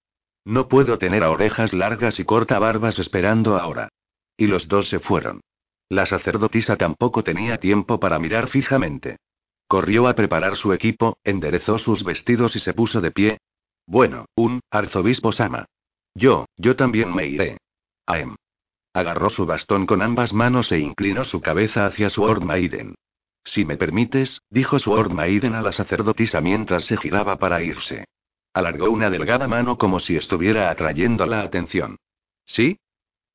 No 0.46 0.68
puedo 0.68 1.00
tener 1.00 1.24
a 1.24 1.32
orejas 1.32 1.74
largas 1.74 2.20
y 2.20 2.26
corta 2.26 2.60
barbas 2.60 3.00
esperando 3.00 3.58
ahora. 3.58 3.90
Y 4.38 4.46
los 4.46 4.68
dos 4.68 4.88
se 4.88 5.00
fueron. 5.00 5.42
La 5.90 6.06
sacerdotisa 6.06 6.76
tampoco 6.76 7.24
tenía 7.24 7.58
tiempo 7.58 8.00
para 8.00 8.20
mirar 8.20 8.50
fijamente. 8.50 9.18
Corrió 9.68 10.08
a 10.08 10.14
preparar 10.14 10.58
su 10.58 10.74
equipo, 10.74 11.18
enderezó 11.24 11.80
sus 11.80 12.04
vestidos 12.04 12.56
y 12.56 12.60
se 12.60 12.76
puso 12.76 13.02
de 13.02 13.10
pie. 13.10 13.38
Bueno, 13.88 14.28
un, 14.36 14.60
arzobispo 14.70 15.32
Sama. 15.32 15.66
Yo, 16.14 16.46
yo 16.56 16.76
también 16.76 17.16
me 17.16 17.26
iré. 17.26 17.58
Aem. 18.06 18.36
Agarró 18.94 19.30
su 19.30 19.48
bastón 19.48 19.88
con 19.88 20.04
ambas 20.04 20.34
manos 20.34 20.72
e 20.72 20.80
inclinó 20.80 21.24
su 21.24 21.42
cabeza 21.42 21.88
hacia 21.88 22.10
Sword 22.10 22.44
Maiden. 22.44 22.96
Si 23.44 23.66
me 23.66 23.76
permites, 23.76 24.42
dijo 24.50 24.78
Sword 24.80 25.12
Maiden 25.12 25.56
a 25.56 25.62
la 25.62 25.72
sacerdotisa 25.72 26.42
mientras 26.42 26.86
se 26.86 26.98
giraba 26.98 27.38
para 27.38 27.62
irse. 27.64 28.06
Alargó 28.54 28.92
una 28.92 29.10
delgada 29.10 29.48
mano 29.48 29.78
como 29.78 30.00
si 30.00 30.16
estuviera 30.16 30.70
atrayendo 30.70 31.26
la 31.26 31.42
atención. 31.42 31.98
¿Sí? 32.46 32.78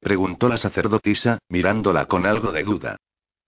preguntó 0.01 0.49
la 0.49 0.57
sacerdotisa, 0.59 1.39
mirándola 1.49 2.07
con 2.07 2.25
algo 2.25 2.53
de 2.53 2.63
duda. 2.63 2.97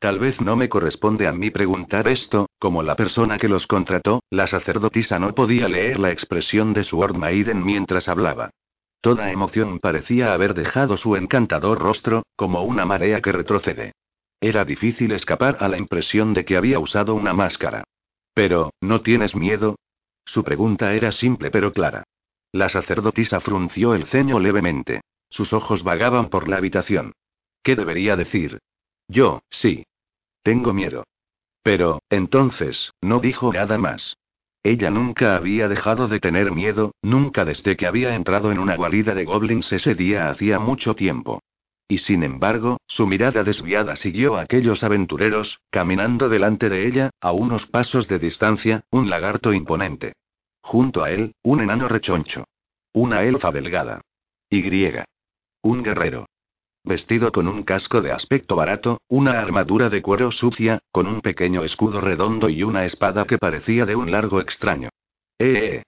Tal 0.01 0.19
vez 0.19 0.41
no 0.41 0.57
me 0.57 0.69
corresponde 0.69 1.29
a 1.29 1.33
mí 1.33 1.51
preguntar 1.51 2.09
esto, 2.09 2.49
como 2.59 2.83
la 2.83 2.97
persona 2.97 3.39
que 3.39 3.49
los 3.49 3.67
contrató, 3.67 4.23
la 4.31 4.49
sacerdotisa 4.49 5.19
no 5.19 5.35
podía 5.35 5.69
leer 5.69 6.01
la 6.01 6.11
expresión 6.11 6.73
de 6.73 6.83
Sword 6.83 7.17
Maiden 7.17 7.65
mientras 7.65 8.09
hablaba. 8.09 8.51
Toda 9.01 9.33
emoción 9.33 9.79
parecía 9.79 10.35
haber 10.35 10.55
dejado 10.55 10.97
su 10.97 11.17
encantador 11.17 11.79
rostro, 11.79 12.25
como 12.37 12.63
una 12.63 12.85
marea 12.85 13.23
que 13.23 13.33
retrocede. 13.33 13.93
Era 14.41 14.65
difícil 14.65 15.13
escapar 15.13 15.57
a 15.61 15.69
la 15.69 15.79
impresión 15.79 16.35
de 16.35 16.45
que 16.45 16.57
había 16.57 16.79
usado 16.79 17.15
una 17.15 17.33
máscara. 17.33 17.85
Pero, 18.35 18.73
¿no 18.81 19.01
tienes 19.03 19.35
miedo? 19.35 19.77
Su 20.25 20.45
pregunta 20.45 20.95
era 20.95 21.13
simple 21.13 21.51
pero 21.51 21.73
clara. 21.73 22.05
La 22.53 22.69
sacerdotisa 22.69 23.41
frunció 23.41 23.95
el 23.95 24.07
ceño 24.07 24.39
levemente. 24.39 25.01
Sus 25.29 25.53
ojos 25.53 25.83
vagaban 25.83 26.29
por 26.29 26.49
la 26.49 26.57
habitación. 26.57 27.13
¿Qué 27.63 27.77
debería 27.77 28.17
decir? 28.17 28.59
Yo, 29.09 29.43
sí. 29.51 29.85
Tengo 30.43 30.73
miedo. 30.73 31.05
Pero, 31.63 32.01
entonces, 32.09 32.93
no 33.01 33.21
dijo 33.21 33.53
nada 33.53 33.79
más. 33.79 34.17
Ella 34.63 34.91
nunca 34.91 35.37
había 35.37 35.69
dejado 35.69 36.07
de 36.09 36.21
tener 36.21 36.53
miedo, 36.53 36.93
nunca 37.03 37.45
desde 37.45 37.77
que 37.77 37.87
había 37.87 38.15
entrado 38.15 38.53
en 38.53 38.59
una 38.59 38.77
guarida 38.77 39.15
de 39.15 39.25
goblins 39.25 39.73
ese 39.73 39.95
día 39.95 40.31
hacía 40.31 40.59
mucho 40.59 40.95
tiempo. 40.95 41.41
Y 41.89 41.99
sin 41.99 42.23
embargo, 42.23 42.79
su 42.87 43.07
mirada 43.07 43.43
desviada 43.43 43.97
siguió 43.97 44.37
a 44.37 44.43
aquellos 44.43 44.85
aventureros, 44.85 45.61
caminando 45.71 46.29
delante 46.29 46.69
de 46.69 46.87
ella, 46.87 47.11
a 47.21 47.33
unos 47.33 47.67
pasos 47.67 48.07
de 48.07 48.19
distancia, 48.19 48.85
un 48.91 49.11
lagarto 49.11 49.53
imponente. 49.53 50.13
Junto 50.63 51.03
a 51.03 51.11
él, 51.11 51.35
un 51.43 51.61
enano 51.61 51.89
rechoncho. 51.89 52.45
Una 52.93 53.25
elfa 53.25 53.51
delgada. 53.51 54.03
Y. 54.51 54.63
Un 55.63 55.83
guerrero. 55.83 56.27
Vestido 56.83 57.31
con 57.31 57.47
un 57.47 57.63
casco 57.63 58.01
de 58.01 58.11
aspecto 58.11 58.57
barato, 58.57 59.03
una 59.09 59.39
armadura 59.41 59.91
de 59.91 60.01
cuero 60.01 60.33
sucia, 60.33 60.81
con 60.91 61.07
un 61.07 61.21
pequeño 61.21 61.63
escudo 61.63 62.01
redondo 62.01 62.49
y 62.49 62.63
una 62.63 62.85
espada 62.85 63.27
que 63.27 63.39
parecía 63.39 63.85
de 63.85 63.97
un 63.97 64.11
largo 64.11 64.41
extraño. 64.41 64.89
¡Eh! 65.39 65.53
eh, 65.53 65.75
eh. 65.77 65.83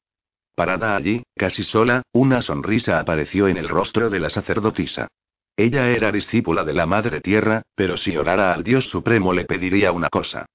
Parada 0.54 0.94
allí, 0.94 1.24
casi 1.34 1.64
sola, 1.64 2.02
una 2.12 2.42
sonrisa 2.42 3.00
apareció 3.00 3.48
en 3.48 3.56
el 3.56 3.68
rostro 3.68 4.10
de 4.10 4.20
la 4.20 4.28
sacerdotisa. 4.28 5.08
Ella 5.56 5.88
era 5.88 6.12
discípula 6.12 6.64
de 6.64 6.74
la 6.74 6.86
Madre 6.86 7.20
Tierra, 7.20 7.62
pero 7.74 7.96
si 7.96 8.16
orara 8.16 8.52
al 8.52 8.62
Dios 8.62 8.90
Supremo 8.90 9.32
le 9.32 9.46
pediría 9.46 9.92
una 9.92 10.10
cosa. 10.10 10.46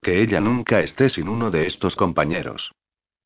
Que 0.00 0.22
ella 0.22 0.40
nunca 0.40 0.80
esté 0.80 1.08
sin 1.08 1.28
uno 1.28 1.50
de 1.50 1.66
estos 1.66 1.96
compañeros. 1.96 2.72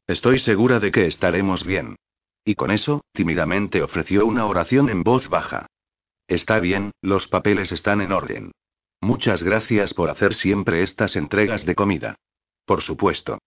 Estoy 0.07 0.39
segura 0.39 0.81
de 0.81 0.91
que 0.91 1.07
estaremos 1.07 1.65
bien. 1.65 1.97
Y 2.45 2.55
con 2.55 2.71
eso, 2.71 3.03
tímidamente 3.13 3.83
ofreció 3.83 4.25
una 4.25 4.47
oración 4.47 4.89
en 4.89 5.03
voz 5.03 5.29
baja. 5.29 5.67
Está 6.29 6.59
bien, 6.59 6.93
los 7.03 7.29
papeles 7.29 7.73
están 7.73 8.01
en 8.01 8.13
orden. 8.13 8.53
Muchas 9.01 9.43
gracias 9.43 9.95
por 9.95 10.11
hacer 10.11 10.35
siempre 10.35 10.83
estas 10.83 11.17
entregas 11.17 11.65
de 11.65 11.75
comida. 11.75 12.17
Por 12.65 12.83
supuesto. 12.83 13.39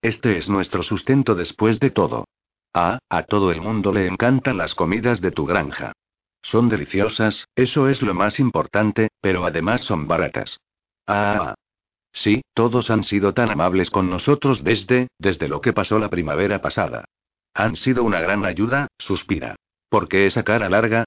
Este 0.00 0.36
es 0.36 0.48
nuestro 0.48 0.82
sustento 0.82 1.34
después 1.34 1.78
de 1.78 1.90
todo. 1.90 2.24
Ah, 2.72 2.98
a 3.10 3.24
todo 3.24 3.52
el 3.52 3.60
mundo 3.60 3.92
le 3.92 4.06
encantan 4.06 4.56
las 4.56 4.74
comidas 4.74 5.20
de 5.20 5.30
tu 5.30 5.44
granja. 5.44 5.92
Son 6.40 6.68
deliciosas, 6.68 7.46
eso 7.54 7.88
es 7.88 8.02
lo 8.02 8.14
más 8.14 8.40
importante, 8.40 9.08
pero 9.20 9.44
además 9.44 9.82
son 9.82 10.08
baratas. 10.08 10.58
Ah. 11.06 11.54
Sí, 12.12 12.42
todos 12.52 12.90
han 12.90 13.04
sido 13.04 13.32
tan 13.32 13.50
amables 13.50 13.90
con 13.90 14.10
nosotros 14.10 14.64
desde, 14.64 15.08
desde 15.18 15.48
lo 15.48 15.60
que 15.60 15.72
pasó 15.72 15.98
la 15.98 16.10
primavera 16.10 16.60
pasada. 16.60 17.04
Han 17.54 17.76
sido 17.76 18.04
una 18.04 18.20
gran 18.20 18.44
ayuda, 18.44 18.88
suspira. 18.98 19.56
¿Por 19.88 20.08
qué 20.08 20.26
esa 20.26 20.42
cara 20.42 20.68
larga? 20.68 21.04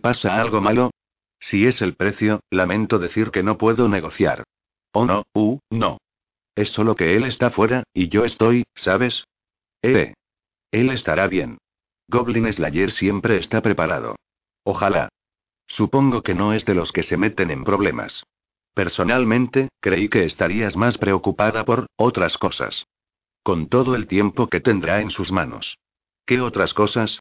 ¿Pasa 0.00 0.40
algo 0.40 0.60
malo? 0.60 0.90
Si 1.40 1.66
es 1.66 1.82
el 1.82 1.94
precio, 1.94 2.40
lamento 2.50 2.98
decir 2.98 3.30
que 3.30 3.42
no 3.42 3.58
puedo 3.58 3.88
negociar. 3.88 4.44
Oh 4.92 5.04
no, 5.04 5.24
uh, 5.34 5.58
no. 5.70 5.98
Es 6.54 6.70
solo 6.70 6.94
que 6.94 7.16
él 7.16 7.24
está 7.24 7.50
fuera, 7.50 7.82
y 7.92 8.08
yo 8.08 8.24
estoy, 8.24 8.64
¿sabes? 8.74 9.24
Eh. 9.82 10.14
Él 10.70 10.90
estará 10.90 11.26
bien. 11.26 11.58
Goblin 12.08 12.50
Slayer 12.52 12.92
siempre 12.92 13.36
está 13.36 13.60
preparado. 13.60 14.16
Ojalá. 14.64 15.08
Supongo 15.66 16.22
que 16.22 16.34
no 16.34 16.52
es 16.52 16.64
de 16.64 16.74
los 16.74 16.92
que 16.92 17.02
se 17.02 17.16
meten 17.16 17.50
en 17.50 17.64
problemas. 17.64 18.24
Personalmente, 18.74 19.68
creí 19.80 20.08
que 20.08 20.24
estarías 20.24 20.76
más 20.76 20.98
preocupada 20.98 21.64
por 21.64 21.86
otras 21.96 22.38
cosas. 22.38 22.86
Con 23.42 23.68
todo 23.68 23.94
el 23.94 24.06
tiempo 24.06 24.48
que 24.48 24.60
tendrá 24.60 25.00
en 25.00 25.10
sus 25.10 25.30
manos. 25.32 25.78
¿Qué 26.26 26.40
otras 26.40 26.74
cosas? 26.74 27.20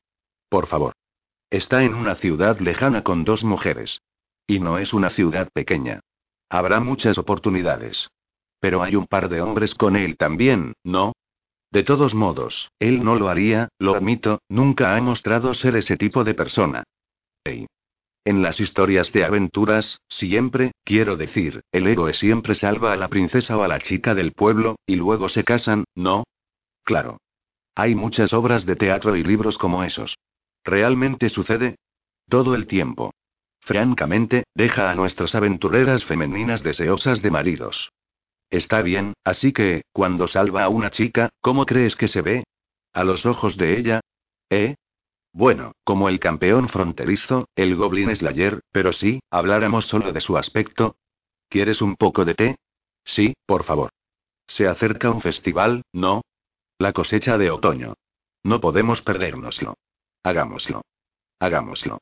Por 0.50 0.68
favor. 0.68 0.94
Está 1.54 1.84
en 1.84 1.94
una 1.94 2.16
ciudad 2.16 2.58
lejana 2.62 3.04
con 3.04 3.26
dos 3.26 3.44
mujeres. 3.44 4.02
Y 4.48 4.60
no 4.60 4.80
es 4.80 4.92
una 4.92 5.12
ciudad 5.12 5.50
pequeña. 5.54 6.00
Habrá 6.50 6.80
muchas 6.80 7.20
oportunidades. 7.20 8.10
Pero 8.60 8.82
hay 8.82 8.96
un 8.96 9.06
par 9.06 9.30
de 9.30 9.40
hombres 9.40 9.76
con 9.76 9.96
él 9.96 10.18
también, 10.18 10.74
¿no? 10.84 11.14
De 11.70 11.84
todos 11.84 12.16
modos, 12.16 12.72
él 12.80 13.04
no 13.04 13.18
lo 13.18 13.30
haría, 13.30 13.70
lo 13.78 13.94
admito, 13.94 14.40
nunca 14.50 14.96
ha 14.96 15.02
mostrado 15.04 15.54
ser 15.54 15.76
ese 15.76 15.96
tipo 15.96 16.24
de 16.24 16.34
persona. 16.34 16.86
Hey. 17.44 17.68
En 18.26 18.42
las 18.42 18.60
historias 18.60 19.14
de 19.14 19.24
aventuras, 19.24 20.00
siempre, 20.10 20.72
quiero 20.84 21.18
decir, 21.18 21.62
el 21.72 21.86
héroe 21.86 22.16
siempre 22.16 22.56
salva 22.56 22.94
a 22.94 22.98
la 22.98 23.10
princesa 23.10 23.56
o 23.58 23.62
a 23.62 23.68
la 23.68 23.78
chica 23.78 24.16
del 24.16 24.32
pueblo, 24.32 24.78
y 24.88 24.96
luego 24.96 25.30
se 25.30 25.44
casan, 25.44 25.84
¿no? 25.94 26.24
Claro. 26.84 27.20
Hay 27.76 27.94
muchas 27.94 28.34
obras 28.34 28.66
de 28.66 28.76
teatro 28.76 29.16
y 29.16 29.24
libros 29.24 29.60
como 29.60 29.84
esos. 29.84 30.16
¿Realmente 30.64 31.30
sucede? 31.30 31.76
Todo 32.30 32.56
el 32.56 32.68
tiempo. 32.68 33.14
Francamente, 33.62 34.44
deja 34.56 34.92
a 34.92 34.96
nuestras 34.96 35.36
aventureras 35.36 36.04
femeninas 36.04 36.64
deseosas 36.64 37.22
de 37.22 37.32
maridos. 37.32 37.92
Está 38.50 38.82
bien, 38.82 39.14
así 39.24 39.54
que, 39.54 39.84
cuando 39.94 40.28
salva 40.28 40.64
a 40.64 40.70
una 40.70 40.92
chica, 40.92 41.30
¿cómo 41.42 41.66
crees 41.66 41.96
que 41.96 42.08
se 42.08 42.22
ve? 42.22 42.44
¿A 42.94 43.04
los 43.04 43.26
ojos 43.26 43.58
de 43.58 43.78
ella? 43.78 44.02
¿Eh? 44.50 44.76
Bueno, 45.32 45.72
como 45.84 46.10
el 46.10 46.20
campeón 46.20 46.70
fronterizo, 46.70 47.48
el 47.56 47.76
Goblin 47.76 48.16
Slayer, 48.16 48.62
pero 48.72 48.94
sí, 48.94 49.22
habláramos 49.32 49.88
solo 49.88 50.12
de 50.12 50.22
su 50.22 50.38
aspecto. 50.38 50.96
¿Quieres 51.50 51.82
un 51.82 51.96
poco 51.96 52.26
de 52.26 52.36
té? 52.36 52.56
Sí, 53.04 53.34
por 53.48 53.64
favor. 53.64 53.92
Se 54.46 54.68
acerca 54.68 55.10
un 55.10 55.22
festival, 55.22 55.82
¿no? 55.92 56.22
La 56.78 56.94
cosecha 56.94 57.38
de 57.38 57.50
otoño. 57.50 57.96
No 58.44 58.60
podemos 58.60 59.02
perdérnoslo. 59.02 59.76
Hagámoslo. 60.24 60.82
Hagámoslo. 61.40 62.00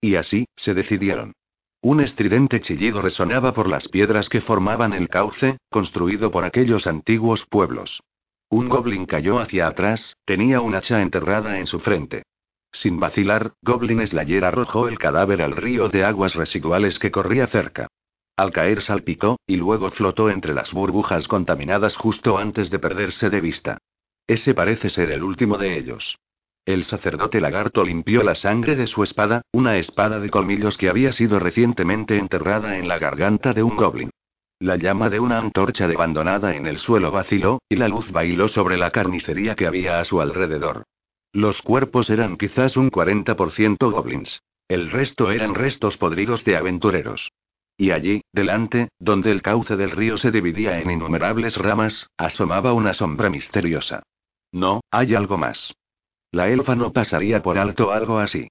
Y 0.00 0.16
así, 0.16 0.46
se 0.56 0.74
decidieron. 0.74 1.34
Un 1.80 2.00
estridente 2.00 2.60
chillido 2.60 3.02
resonaba 3.02 3.52
por 3.52 3.68
las 3.68 3.86
piedras 3.88 4.28
que 4.28 4.40
formaban 4.40 4.92
el 4.92 5.08
cauce, 5.08 5.58
construido 5.70 6.30
por 6.30 6.44
aquellos 6.44 6.86
antiguos 6.86 7.46
pueblos. 7.46 8.00
Un 8.48 8.68
goblin 8.68 9.06
cayó 9.06 9.38
hacia 9.38 9.68
atrás, 9.68 10.16
tenía 10.24 10.60
un 10.60 10.74
hacha 10.74 11.02
enterrada 11.02 11.58
en 11.58 11.66
su 11.66 11.78
frente. 11.78 12.22
Sin 12.72 12.98
vacilar, 12.98 13.52
Goblin 13.62 14.06
Slayer 14.06 14.44
arrojó 14.44 14.88
el 14.88 14.98
cadáver 14.98 15.42
al 15.42 15.56
río 15.56 15.88
de 15.88 16.04
aguas 16.04 16.34
residuales 16.34 16.98
que 16.98 17.10
corría 17.10 17.46
cerca. 17.46 17.88
Al 18.36 18.52
caer 18.52 18.82
salpicó, 18.82 19.38
y 19.46 19.56
luego 19.56 19.90
flotó 19.90 20.30
entre 20.30 20.54
las 20.54 20.72
burbujas 20.72 21.28
contaminadas 21.28 21.96
justo 21.96 22.38
antes 22.38 22.70
de 22.70 22.78
perderse 22.78 23.30
de 23.30 23.40
vista. 23.40 23.78
Ese 24.26 24.54
parece 24.54 24.90
ser 24.90 25.10
el 25.10 25.22
último 25.22 25.58
de 25.58 25.78
ellos. 25.78 26.18
El 26.68 26.84
sacerdote 26.84 27.40
lagarto 27.40 27.82
limpió 27.82 28.22
la 28.22 28.34
sangre 28.34 28.76
de 28.76 28.86
su 28.86 29.02
espada, 29.02 29.40
una 29.52 29.78
espada 29.78 30.20
de 30.20 30.28
colmillos 30.28 30.76
que 30.76 30.90
había 30.90 31.12
sido 31.12 31.38
recientemente 31.38 32.18
enterrada 32.18 32.76
en 32.76 32.88
la 32.88 32.98
garganta 32.98 33.54
de 33.54 33.62
un 33.62 33.74
goblin. 33.74 34.10
La 34.60 34.76
llama 34.76 35.08
de 35.08 35.18
una 35.18 35.38
antorcha 35.38 35.86
abandonada 35.86 36.54
en 36.54 36.66
el 36.66 36.76
suelo 36.76 37.10
vaciló, 37.10 37.62
y 37.70 37.76
la 37.76 37.88
luz 37.88 38.12
bailó 38.12 38.48
sobre 38.48 38.76
la 38.76 38.90
carnicería 38.90 39.54
que 39.54 39.66
había 39.66 39.98
a 39.98 40.04
su 40.04 40.20
alrededor. 40.20 40.82
Los 41.32 41.62
cuerpos 41.62 42.10
eran 42.10 42.36
quizás 42.36 42.76
un 42.76 42.90
40% 42.90 43.90
goblins. 43.90 44.42
El 44.68 44.90
resto 44.90 45.30
eran 45.30 45.54
restos 45.54 45.96
podridos 45.96 46.44
de 46.44 46.58
aventureros. 46.58 47.30
Y 47.78 47.92
allí, 47.92 48.20
delante, 48.30 48.90
donde 48.98 49.30
el 49.30 49.40
cauce 49.40 49.74
del 49.76 49.92
río 49.92 50.18
se 50.18 50.30
dividía 50.30 50.78
en 50.80 50.90
innumerables 50.90 51.56
ramas, 51.56 52.10
asomaba 52.18 52.74
una 52.74 52.92
sombra 52.92 53.30
misteriosa. 53.30 54.02
No, 54.52 54.82
hay 54.90 55.14
algo 55.14 55.38
más. 55.38 55.72
La 56.30 56.48
elfa 56.48 56.74
no 56.74 56.92
pasaría 56.92 57.42
por 57.42 57.58
alto 57.58 57.90
algo 57.90 58.18
así. 58.18 58.48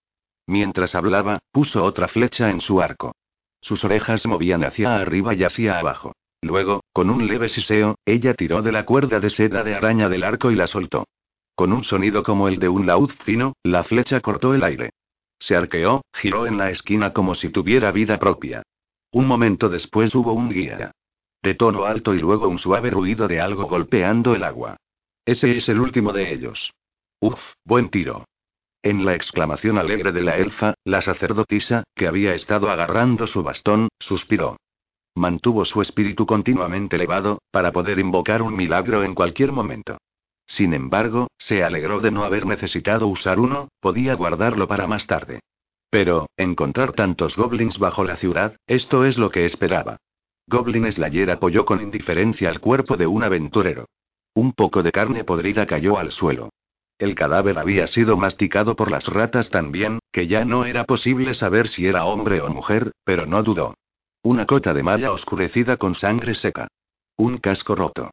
Mientras 0.48 0.96
hablaba, 0.96 1.40
puso 1.52 1.84
otra 1.84 2.08
flecha 2.08 2.50
en 2.50 2.62
su 2.62 2.82
arco. 2.82 3.14
Sus 3.62 3.84
orejas 3.84 4.26
movían 4.26 4.64
hacia 4.64 4.96
arriba 4.98 5.34
y 5.34 5.44
hacia 5.44 5.78
abajo. 5.78 6.14
Luego, 6.42 6.84
con 6.94 7.10
un 7.10 7.28
leve 7.28 7.50
siseo, 7.50 7.96
ella 8.06 8.34
tiró 8.34 8.62
de 8.62 8.72
la 8.72 8.86
cuerda 8.86 9.20
de 9.20 9.30
seda 9.30 9.64
de 9.64 9.76
araña 9.76 10.08
del 10.08 10.24
arco 10.24 10.52
y 10.52 10.56
la 10.56 10.68
soltó. 10.68 11.06
Con 11.56 11.74
un 11.74 11.84
sonido 11.84 12.24
como 12.24 12.48
el 12.48 12.60
de 12.60 12.70
un 12.70 12.86
laúd 12.86 13.12
fino, 13.26 13.54
la 13.64 13.84
flecha 13.84 14.22
cortó 14.22 14.54
el 14.54 14.64
aire. 14.64 14.92
Se 15.40 15.56
arqueó, 15.56 16.04
giró 16.14 16.48
en 16.48 16.58
la 16.58 16.70
esquina 16.70 17.14
como 17.14 17.36
si 17.36 17.50
tuviera 17.50 17.92
vida 17.92 18.18
propia. 18.18 18.64
Un 19.12 19.28
momento 19.28 19.70
después 19.70 20.14
hubo 20.16 20.34
un 20.34 20.50
guía. 20.50 20.92
De 21.42 21.56
tono 21.56 21.86
alto 21.86 22.14
y 22.14 22.20
luego 22.20 22.48
un 22.48 22.60
suave 22.60 22.90
ruido 22.90 23.28
de 23.28 23.40
algo 23.40 23.66
golpeando 23.66 24.36
el 24.36 24.44
agua. 24.44 24.78
Ese 25.26 25.58
es 25.58 25.70
el 25.70 25.80
último 25.80 26.14
de 26.14 26.34
ellos. 26.34 26.72
Uf, 27.20 27.40
buen 27.66 27.90
tiro. 27.90 28.26
En 28.84 29.04
la 29.04 29.16
exclamación 29.16 29.80
alegre 29.80 30.12
de 30.12 30.22
la 30.22 30.38
elfa, 30.38 30.76
la 30.84 31.02
sacerdotisa, 31.02 31.84
que 31.96 32.08
había 32.08 32.36
estado 32.36 32.70
agarrando 32.70 33.26
su 33.26 33.42
bastón, 33.42 33.90
suspiró. 34.00 34.58
Mantuvo 35.16 35.66
su 35.66 35.82
espíritu 35.82 36.28
continuamente 36.28 36.96
elevado, 36.96 37.40
para 37.50 37.72
poder 37.72 37.98
invocar 37.98 38.44
un 38.44 38.56
milagro 38.56 39.04
en 39.04 39.16
cualquier 39.16 39.52
momento. 39.52 39.98
Sin 40.46 40.76
embargo, 40.76 41.28
se 41.40 41.64
alegró 41.64 42.02
de 42.02 42.12
no 42.12 42.24
haber 42.24 42.46
necesitado 42.46 43.08
usar 43.08 43.40
uno, 43.40 43.70
podía 43.80 44.14
guardarlo 44.14 44.68
para 44.68 44.86
más 44.86 45.08
tarde. 45.08 45.40
Pero, 45.90 46.28
encontrar 46.38 46.94
tantos 46.94 47.36
goblins 47.36 47.80
bajo 47.80 48.04
la 48.04 48.18
ciudad, 48.18 48.58
esto 48.68 49.06
es 49.06 49.18
lo 49.18 49.32
que 49.32 49.46
esperaba. 49.46 49.98
Goblin 50.48 50.90
Slayer 50.92 51.32
apoyó 51.32 51.66
con 51.66 51.82
indiferencia 51.82 52.50
el 52.52 52.60
cuerpo 52.60 52.96
de 52.96 53.08
un 53.08 53.24
aventurero. 53.24 53.88
Un 54.36 54.54
poco 54.54 54.84
de 54.84 54.92
carne 54.92 55.24
podrida 55.24 55.66
cayó 55.66 55.98
al 55.98 56.12
suelo. 56.12 56.52
El 57.00 57.14
cadáver 57.14 57.60
había 57.60 57.86
sido 57.86 58.18
masticado 58.18 58.76
por 58.76 58.90
las 58.90 59.08
ratas 59.08 59.50
tan 59.50 59.72
bien, 59.72 60.00
que 60.12 60.28
ya 60.28 60.46
no 60.46 60.66
era 60.66 60.84
posible 60.84 61.36
saber 61.36 61.68
si 61.68 61.86
era 61.86 62.06
hombre 62.06 62.42
o 62.42 62.50
mujer, 62.50 62.92
pero 63.04 63.28
no 63.28 63.44
dudó. 63.44 63.76
Una 64.24 64.48
cota 64.48 64.74
de 64.74 64.82
malla 64.82 65.12
oscurecida 65.12 65.78
con 65.78 65.94
sangre 65.94 66.34
seca. 66.34 66.68
Un 67.16 67.38
casco 67.38 67.76
roto. 67.76 68.10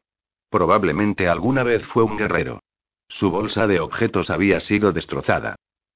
Probablemente 0.49 1.27
alguna 1.27 1.63
vez 1.63 1.85
fue 1.87 2.03
un 2.03 2.15
guerrero. 2.15 2.61
Su 3.07 3.31
bolsa 3.31 3.65
de 3.65 3.79
objetos 3.79 4.29
había 4.29 4.59
sido 4.59 4.93
destrozada. 4.93 5.55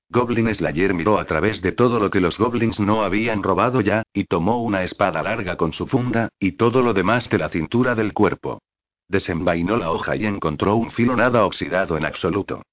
Goblin 0.10 0.54
Slayer 0.54 0.96
miró 0.96 1.20
a 1.20 1.26
través 1.26 1.62
de 1.62 1.72
todo 1.72 2.00
lo 2.00 2.10
que 2.10 2.20
los 2.20 2.40
goblins 2.40 2.80
no 2.80 3.04
habían 3.04 3.44
robado 3.44 3.82
ya, 3.82 4.02
y 4.12 4.24
tomó 4.24 4.64
una 4.64 4.84
espada 4.84 5.22
larga 5.22 5.56
con 5.56 5.74
su 5.74 5.86
funda, 5.86 6.30
y 6.40 6.54
todo 6.54 6.82
lo 6.82 6.96
demás 6.96 7.30
de 7.30 7.38
la 7.38 7.50
cintura 7.50 7.94
del 7.94 8.14
cuerpo. 8.14 8.60
Desenvainó 9.08 9.78
la 9.78 9.92
hoja 9.92 10.16
y 10.16 10.26
encontró 10.26 10.76
un 10.76 10.92
filo 10.92 11.16
nada 11.16 11.46
oxidado 11.46 11.96
en 11.96 12.06
absoluto. 12.06 12.64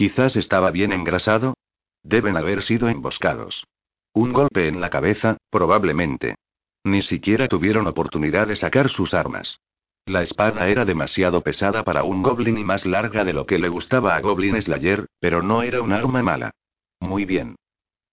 Quizás 0.00 0.34
estaba 0.34 0.70
bien 0.70 0.94
engrasado. 0.94 1.58
Deben 2.02 2.38
haber 2.38 2.62
sido 2.62 2.88
emboscados. 2.88 3.66
Un 4.14 4.32
golpe 4.32 4.66
en 4.66 4.80
la 4.80 4.88
cabeza, 4.88 5.36
probablemente. 5.50 6.36
Ni 6.84 7.02
siquiera 7.02 7.48
tuvieron 7.48 7.86
oportunidad 7.86 8.46
de 8.46 8.56
sacar 8.56 8.88
sus 8.88 9.12
armas. 9.12 9.60
La 10.06 10.22
espada 10.22 10.68
era 10.68 10.86
demasiado 10.86 11.42
pesada 11.42 11.84
para 11.84 12.02
un 12.02 12.22
goblin 12.22 12.56
y 12.56 12.64
más 12.64 12.86
larga 12.86 13.24
de 13.24 13.34
lo 13.34 13.44
que 13.44 13.58
le 13.58 13.68
gustaba 13.68 14.16
a 14.16 14.22
Goblin 14.22 14.58
Slayer, 14.62 15.04
pero 15.18 15.42
no 15.42 15.62
era 15.62 15.82
un 15.82 15.92
arma 15.92 16.22
mala. 16.22 16.52
Muy 16.98 17.26
bien. 17.26 17.56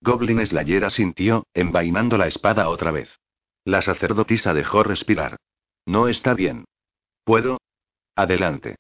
Goblin 0.01 0.45
Slayer 0.45 0.83
asintió, 0.83 1.45
envainando 1.53 2.17
la 2.17 2.27
espada 2.27 2.67
otra 2.67 2.91
vez. 2.91 3.17
La 3.63 3.81
sacerdotisa 3.81 4.53
dejó 4.53 4.83
respirar. 4.83 5.37
No 5.85 6.09
está 6.09 6.33
bien. 6.33 6.65
¿Puedo? 7.23 7.59
Adelante. 8.13 8.75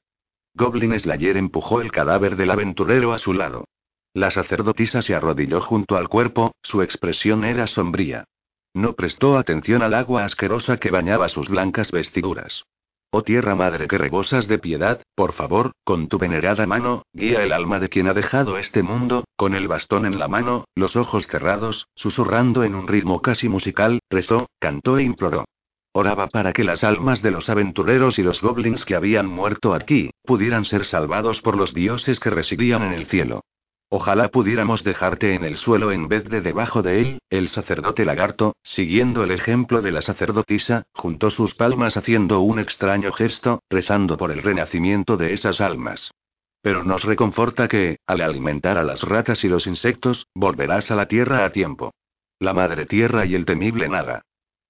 Goblin 0.57 0.99
Slayer 0.99 1.37
empujó 1.37 1.81
el 1.81 1.91
cadáver 1.91 2.35
del 2.35 2.49
aventurero 2.49 3.13
a 3.13 3.19
su 3.19 3.31
lado. 3.31 3.65
La 4.15 4.31
sacerdotisa 4.31 5.03
se 5.03 5.13
arrodilló 5.13 5.61
junto 5.61 5.97
al 5.97 6.09
cuerpo, 6.09 6.55
su 6.63 6.81
expresión 6.81 7.45
era 7.45 7.67
sombría. 7.67 8.25
No 8.73 8.93
prestó 8.93 9.37
atención 9.37 9.83
al 9.83 9.93
agua 9.93 10.25
asquerosa 10.25 10.77
que 10.77 10.89
bañaba 10.89 11.29
sus 11.29 11.47
blancas 11.47 11.91
vestiduras. 11.91 12.63
Oh 13.11 13.21
tierra 13.21 13.53
madre 13.53 13.87
que 13.87 13.99
rebosas 13.99 14.47
de 14.47 14.57
piedad, 14.57 15.03
por 15.13 15.33
favor, 15.33 15.73
con 15.83 16.07
tu 16.07 16.17
venerada 16.17 16.65
mano, 16.65 17.03
guía 17.13 17.43
el 17.43 17.53
alma 17.53 17.79
de 17.79 17.89
quien 17.89 18.07
ha 18.07 18.13
dejado 18.15 18.57
este 18.57 18.81
mundo, 18.81 19.25
con 19.35 19.53
el 19.53 19.67
bastón 19.67 20.07
en 20.07 20.17
la 20.17 20.27
mano, 20.27 20.65
los 20.73 20.95
ojos 20.95 21.27
cerrados, 21.27 21.87
susurrando 21.95 22.63
en 22.63 22.73
un 22.73 22.87
ritmo 22.87 23.21
casi 23.21 23.47
musical, 23.47 23.99
rezó, 24.09 24.47
cantó 24.59 24.97
e 24.97 25.03
imploró. 25.03 25.45
Oraba 25.91 26.27
para 26.27 26.53
que 26.53 26.63
las 26.63 26.83
almas 26.83 27.21
de 27.21 27.31
los 27.31 27.49
aventureros 27.49 28.19
y 28.19 28.23
los 28.23 28.41
goblins 28.41 28.85
que 28.85 28.95
habían 28.95 29.27
muerto 29.27 29.73
aquí, 29.73 30.11
pudieran 30.23 30.65
ser 30.65 30.85
salvados 30.85 31.41
por 31.41 31.57
los 31.57 31.73
dioses 31.73 32.19
que 32.19 32.29
residían 32.29 32.83
en 32.83 32.93
el 32.93 33.07
cielo. 33.07 33.43
Ojalá 33.89 34.27
pudiéramos 34.27 34.83
dejarte 34.83 35.33
en 35.33 35.45
el 35.45 35.55
suelo 35.55 35.93
en 35.93 36.09
vez 36.09 36.25
de 36.25 36.41
debajo 36.41 36.81
de 36.81 36.99
él, 36.99 37.19
el 37.29 37.47
sacerdote 37.47 38.03
lagarto, 38.03 38.53
siguiendo 38.61 39.23
el 39.23 39.31
ejemplo 39.31 39.81
de 39.81 39.93
la 39.93 40.01
sacerdotisa, 40.01 40.83
juntó 40.93 41.29
sus 41.29 41.53
palmas 41.55 41.95
haciendo 41.95 42.41
un 42.41 42.59
extraño 42.59 43.13
gesto, 43.13 43.63
rezando 43.69 44.17
por 44.17 44.31
el 44.31 44.43
renacimiento 44.43 45.15
de 45.15 45.33
esas 45.33 45.61
almas. 45.61 46.11
Pero 46.61 46.83
nos 46.83 47.05
reconforta 47.05 47.69
que, 47.69 47.99
al 48.05 48.19
alimentar 48.19 48.77
a 48.77 48.83
las 48.83 49.03
ratas 49.03 49.45
y 49.45 49.47
los 49.47 49.67
insectos, 49.67 50.27
volverás 50.35 50.91
a 50.91 50.95
la 50.95 51.07
tierra 51.07 51.45
a 51.45 51.51
tiempo. 51.51 51.93
La 52.39 52.53
madre 52.53 52.85
tierra 52.85 53.25
y 53.25 53.35
el 53.35 53.45
temible 53.45 53.87
nada. 53.87 54.23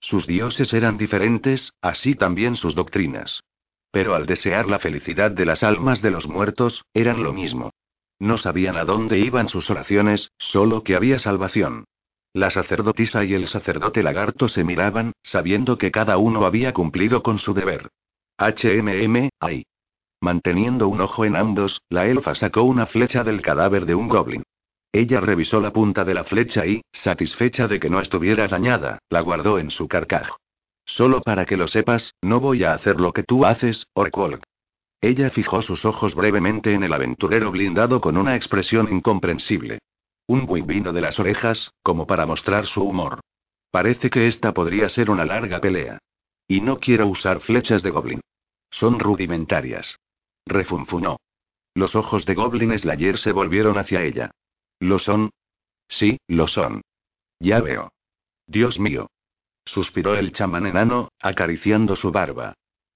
Sus 0.07 0.25
dioses 0.25 0.71
eran 0.71 0.97
diferentes, 0.97 1.73
así 1.81 2.15
también 2.15 2.55
sus 2.55 2.75
doctrinas. 2.75 3.43
Pero 3.91 4.15
al 4.15 4.25
desear 4.25 4.69
la 4.69 4.79
felicidad 4.79 5.31
de 5.31 5.43
las 5.43 5.63
almas 5.63 6.01
de 6.01 6.11
los 6.11 6.29
muertos, 6.29 6.85
eran 6.93 7.23
lo 7.23 7.33
mismo. 7.33 7.71
No 8.17 8.37
sabían 8.37 8.77
a 8.77 8.85
dónde 8.85 9.19
iban 9.19 9.49
sus 9.49 9.69
oraciones, 9.69 10.31
solo 10.37 10.81
que 10.81 10.95
había 10.95 11.19
salvación. 11.19 11.83
La 12.31 12.49
sacerdotisa 12.51 13.25
y 13.25 13.33
el 13.33 13.49
sacerdote 13.49 14.01
lagarto 14.01 14.47
se 14.47 14.63
miraban, 14.63 15.11
sabiendo 15.23 15.77
que 15.77 15.91
cada 15.91 16.17
uno 16.17 16.45
había 16.45 16.71
cumplido 16.71 17.21
con 17.21 17.37
su 17.37 17.53
deber. 17.53 17.89
HMM, 18.37 19.27
ay. 19.41 19.65
Manteniendo 20.21 20.87
un 20.87 21.01
ojo 21.01 21.25
en 21.25 21.35
ambos, 21.35 21.81
la 21.89 22.07
elfa 22.07 22.33
sacó 22.33 22.63
una 22.63 22.85
flecha 22.85 23.25
del 23.25 23.41
cadáver 23.41 23.85
de 23.85 23.95
un 23.95 24.07
goblin. 24.07 24.43
Ella 24.91 25.19
revisó 25.19 25.59
la 25.61 25.71
punta 25.71 26.03
de 26.03 26.13
la 26.13 26.23
flecha 26.23 26.65
y, 26.65 26.81
satisfecha 26.91 27.67
de 27.67 27.79
que 27.79 27.89
no 27.89 27.99
estuviera 27.99 28.47
dañada, 28.47 28.99
la 29.09 29.21
guardó 29.21 29.59
en 29.59 29.71
su 29.71 29.87
carcaj. 29.87 30.29
Solo 30.85 31.21
para 31.21 31.45
que 31.45 31.57
lo 31.57 31.67
sepas, 31.67 32.13
no 32.21 32.39
voy 32.39 32.63
a 32.63 32.73
hacer 32.73 32.99
lo 32.99 33.11
que 33.11 33.23
tú 33.23 33.45
haces, 33.45 33.87
Orkwolk. 33.93 34.43
Ella 35.01 35.29
fijó 35.29 35.61
sus 35.61 35.85
ojos 35.85 36.15
brevemente 36.15 36.73
en 36.73 36.83
el 36.83 36.93
aventurero 36.93 37.51
blindado 37.51 38.01
con 38.01 38.17
una 38.17 38.35
expresión 38.35 38.91
incomprensible. 38.91 39.79
Un 40.25 40.45
buen 40.45 40.65
vino 40.65 40.93
de 40.93 41.01
las 41.01 41.19
orejas, 41.19 41.71
como 41.83 42.07
para 42.07 42.25
mostrar 42.25 42.65
su 42.65 42.83
humor. 42.83 43.19
Parece 43.69 44.09
que 44.09 44.27
esta 44.27 44.53
podría 44.53 44.89
ser 44.89 45.09
una 45.09 45.25
larga 45.25 45.59
pelea. 45.59 45.99
Y 46.47 46.61
no 46.61 46.79
quiero 46.79 47.07
usar 47.07 47.41
flechas 47.41 47.83
de 47.83 47.91
goblin. 47.91 48.21
Son 48.71 48.99
rudimentarias. 48.99 49.97
Refunfunó. 50.45 51.17
Los 51.75 51.95
ojos 51.95 52.25
de 52.25 52.33
Goblin 52.33 52.77
Slayer 52.77 53.17
se 53.17 53.31
volvieron 53.31 53.77
hacia 53.77 54.01
ella. 54.01 54.31
¿Lo 54.79 54.99
son? 54.99 55.31
Sí, 55.87 56.17
lo 56.27 56.47
son. 56.47 56.81
Ya 57.39 57.61
veo. 57.61 57.91
Dios 58.45 58.79
mío. 58.79 59.09
Suspiró 59.65 60.15
el 60.15 60.31
chamán 60.31 60.65
enano, 60.65 61.09
acariciando 61.19 61.95
su 61.95 62.11
barba. 62.11 62.53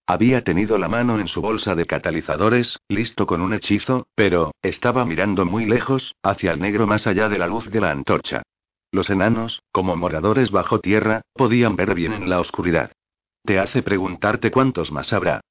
Había 0.08 0.44
tenido 0.44 0.78
la 0.78 0.90
mano 0.90 1.20
en 1.20 1.28
su 1.28 1.42
bolsa 1.42 1.76
de 1.76 1.86
catalizadores, 1.86 2.78
listo 2.88 3.26
con 3.26 3.42
un 3.42 3.54
hechizo, 3.54 4.08
pero, 4.16 4.52
estaba 4.62 5.06
mirando 5.06 5.46
muy 5.46 5.66
lejos, 5.66 6.16
hacia 6.22 6.54
el 6.54 6.60
negro 6.60 6.88
más 6.88 7.08
allá 7.08 7.30
de 7.30 7.38
la 7.38 7.48
luz 7.48 7.70
de 7.70 7.82
la 7.82 7.92
antorcha. 7.92 8.44
Los 8.92 9.10
enanos, 9.10 9.62
como 9.72 9.96
moradores 9.96 10.52
bajo 10.52 10.80
tierra, 10.80 11.22
podían 11.34 11.76
ver 11.76 11.96
bien 11.96 12.14
en 12.14 12.30
la 12.30 12.40
oscuridad. 12.40 12.92
Te 13.44 13.60
hace 13.60 13.84
preguntarte 13.84 14.52
cuántos 14.52 14.92
más 14.92 15.14
habrá. 15.14 15.42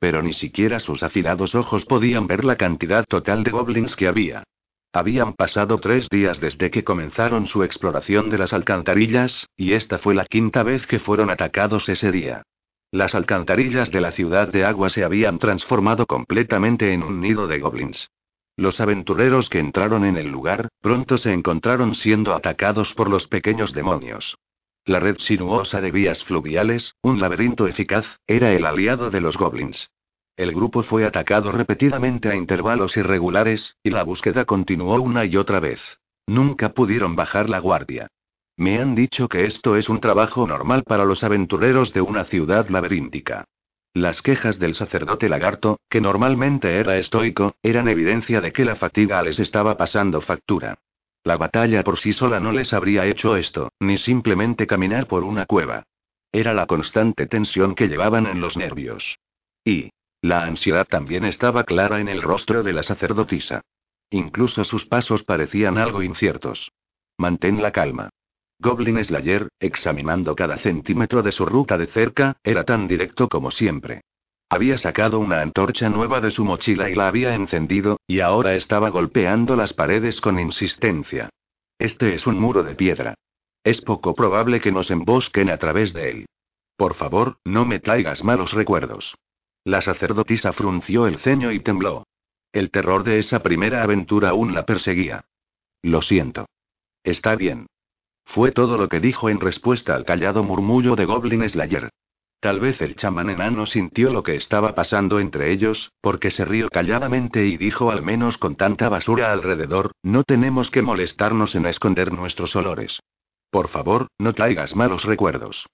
Pero 0.00 0.22
ni 0.22 0.32
siquiera 0.32 0.80
sus 0.80 1.02
afilados 1.02 1.54
ojos 1.54 1.84
podían 1.84 2.26
ver 2.26 2.44
la 2.44 2.56
cantidad 2.56 3.04
total 3.04 3.42
de 3.42 3.50
goblins 3.50 3.96
que 3.96 4.08
había. 4.08 4.44
Habían 4.92 5.34
pasado 5.34 5.78
tres 5.78 6.08
días 6.08 6.40
desde 6.40 6.70
que 6.70 6.82
comenzaron 6.82 7.46
su 7.46 7.62
exploración 7.62 8.30
de 8.30 8.38
las 8.38 8.52
alcantarillas, 8.52 9.46
y 9.56 9.74
esta 9.74 9.98
fue 9.98 10.14
la 10.14 10.24
quinta 10.24 10.62
vez 10.62 10.86
que 10.86 10.98
fueron 10.98 11.30
atacados 11.30 11.88
ese 11.88 12.10
día. 12.10 12.42
Las 12.90 13.14
alcantarillas 13.14 13.90
de 13.90 14.00
la 14.00 14.12
ciudad 14.12 14.48
de 14.48 14.64
agua 14.64 14.88
se 14.88 15.04
habían 15.04 15.38
transformado 15.38 16.06
completamente 16.06 16.94
en 16.94 17.02
un 17.02 17.20
nido 17.20 17.46
de 17.46 17.58
goblins. 17.58 18.08
Los 18.56 18.80
aventureros 18.80 19.50
que 19.50 19.58
entraron 19.58 20.06
en 20.06 20.16
el 20.16 20.28
lugar, 20.28 20.68
pronto 20.80 21.18
se 21.18 21.32
encontraron 21.32 21.94
siendo 21.94 22.34
atacados 22.34 22.94
por 22.94 23.10
los 23.10 23.28
pequeños 23.28 23.74
demonios. 23.74 24.38
La 24.86 25.00
red 25.00 25.18
sinuosa 25.18 25.82
de 25.82 25.90
vías 25.90 26.24
fluviales, 26.24 26.94
un 27.02 27.20
laberinto 27.20 27.66
eficaz, 27.68 28.06
era 28.26 28.52
el 28.52 28.64
aliado 28.64 29.10
de 29.10 29.20
los 29.20 29.36
goblins. 29.36 29.90
El 30.38 30.52
grupo 30.52 30.84
fue 30.84 31.04
atacado 31.04 31.50
repetidamente 31.50 32.28
a 32.28 32.36
intervalos 32.36 32.96
irregulares, 32.96 33.76
y 33.82 33.90
la 33.90 34.04
búsqueda 34.04 34.44
continuó 34.44 34.94
una 35.02 35.24
y 35.24 35.36
otra 35.36 35.58
vez. 35.58 35.80
Nunca 36.28 36.68
pudieron 36.74 37.16
bajar 37.16 37.50
la 37.50 37.58
guardia. 37.58 38.06
Me 38.56 38.78
han 38.78 38.94
dicho 38.94 39.28
que 39.28 39.46
esto 39.46 39.74
es 39.74 39.88
un 39.88 39.98
trabajo 39.98 40.46
normal 40.46 40.84
para 40.84 41.04
los 41.04 41.24
aventureros 41.24 41.92
de 41.92 42.02
una 42.02 42.24
ciudad 42.24 42.68
laberíntica. 42.68 43.46
Las 43.94 44.22
quejas 44.22 44.60
del 44.60 44.76
sacerdote 44.76 45.28
lagarto, 45.28 45.80
que 45.90 46.00
normalmente 46.00 46.76
era 46.76 46.98
estoico, 46.98 47.56
eran 47.60 47.88
evidencia 47.88 48.40
de 48.40 48.52
que 48.52 48.64
la 48.64 48.76
fatiga 48.76 49.20
les 49.24 49.40
estaba 49.40 49.76
pasando 49.76 50.20
factura. 50.20 50.78
La 51.24 51.36
batalla 51.36 51.82
por 51.82 51.98
sí 51.98 52.12
sola 52.12 52.38
no 52.38 52.52
les 52.52 52.72
habría 52.72 53.06
hecho 53.06 53.34
esto, 53.34 53.72
ni 53.80 53.98
simplemente 53.98 54.68
caminar 54.68 55.08
por 55.08 55.24
una 55.24 55.46
cueva. 55.46 55.82
Era 56.30 56.54
la 56.54 56.66
constante 56.66 57.26
tensión 57.26 57.74
que 57.74 57.88
llevaban 57.88 58.26
en 58.28 58.40
los 58.40 58.56
nervios. 58.56 59.18
Y, 59.64 59.90
la 60.20 60.44
ansiedad 60.44 60.86
también 60.86 61.24
estaba 61.24 61.64
clara 61.64 62.00
en 62.00 62.08
el 62.08 62.22
rostro 62.22 62.62
de 62.62 62.72
la 62.72 62.82
sacerdotisa. 62.82 63.62
Incluso 64.10 64.64
sus 64.64 64.86
pasos 64.86 65.22
parecían 65.22 65.78
algo 65.78 66.02
inciertos. 66.02 66.72
Mantén 67.18 67.62
la 67.62 67.72
calma. 67.72 68.10
Goblin 68.58 69.02
Slayer, 69.04 69.48
examinando 69.60 70.34
cada 70.34 70.56
centímetro 70.56 71.22
de 71.22 71.30
su 71.30 71.46
ruta 71.46 71.78
de 71.78 71.86
cerca, 71.86 72.36
era 72.42 72.64
tan 72.64 72.88
directo 72.88 73.28
como 73.28 73.50
siempre. 73.50 74.00
Había 74.48 74.78
sacado 74.78 75.20
una 75.20 75.42
antorcha 75.42 75.88
nueva 75.90 76.20
de 76.20 76.30
su 76.30 76.44
mochila 76.44 76.88
y 76.90 76.94
la 76.94 77.06
había 77.06 77.34
encendido, 77.34 78.00
y 78.06 78.20
ahora 78.20 78.54
estaba 78.54 78.88
golpeando 78.88 79.54
las 79.54 79.74
paredes 79.74 80.20
con 80.20 80.40
insistencia. 80.40 81.28
Este 81.78 82.14
es 82.14 82.26
un 82.26 82.40
muro 82.40 82.64
de 82.64 82.74
piedra. 82.74 83.14
Es 83.62 83.82
poco 83.82 84.14
probable 84.14 84.60
que 84.60 84.72
nos 84.72 84.90
embosquen 84.90 85.50
a 85.50 85.58
través 85.58 85.92
de 85.92 86.10
él. 86.10 86.26
Por 86.76 86.94
favor, 86.94 87.38
no 87.44 87.64
me 87.64 87.78
traigas 87.78 88.24
malos 88.24 88.52
recuerdos. 88.52 89.14
La 89.68 89.82
sacerdotisa 89.82 90.54
frunció 90.54 91.06
el 91.06 91.18
ceño 91.18 91.52
y 91.52 91.60
tembló. 91.60 92.06
El 92.54 92.70
terror 92.70 93.04
de 93.04 93.18
esa 93.18 93.42
primera 93.42 93.82
aventura 93.82 94.30
aún 94.30 94.54
la 94.54 94.64
perseguía. 94.64 95.26
Lo 95.82 96.00
siento. 96.00 96.46
Está 97.04 97.36
bien. 97.36 97.66
Fue 98.24 98.50
todo 98.50 98.78
lo 98.78 98.88
que 98.88 98.98
dijo 98.98 99.28
en 99.28 99.40
respuesta 99.40 99.94
al 99.94 100.06
callado 100.06 100.42
murmullo 100.42 100.96
de 100.96 101.04
Goblin 101.04 101.46
Slayer. 101.46 101.90
Tal 102.40 102.60
vez 102.60 102.80
el 102.80 102.96
chamán 102.96 103.28
enano 103.28 103.66
sintió 103.66 104.10
lo 104.10 104.22
que 104.22 104.36
estaba 104.36 104.74
pasando 104.74 105.20
entre 105.20 105.52
ellos, 105.52 105.92
porque 106.00 106.30
se 106.30 106.46
rió 106.46 106.70
calladamente 106.70 107.44
y 107.44 107.58
dijo 107.58 107.90
al 107.90 108.02
menos 108.02 108.38
con 108.38 108.56
tanta 108.56 108.88
basura 108.88 109.32
alrededor, 109.32 109.92
no 110.02 110.24
tenemos 110.24 110.70
que 110.70 110.80
molestarnos 110.80 111.54
en 111.54 111.66
esconder 111.66 112.14
nuestros 112.14 112.56
olores. 112.56 113.00
Por 113.50 113.68
favor, 113.68 114.06
no 114.16 114.32
traigas 114.32 114.74
malos 114.74 115.04
recuerdos. 115.04 115.66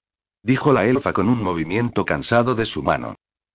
Dijo 0.43 0.73
la 0.73 0.85
elfa 0.85 1.13
con 1.13 1.29
un 1.29 1.45
movimiento 1.45 2.05
cansado 2.05 2.57
de 2.57 2.67
su 2.67 2.83
mano. 2.83 3.15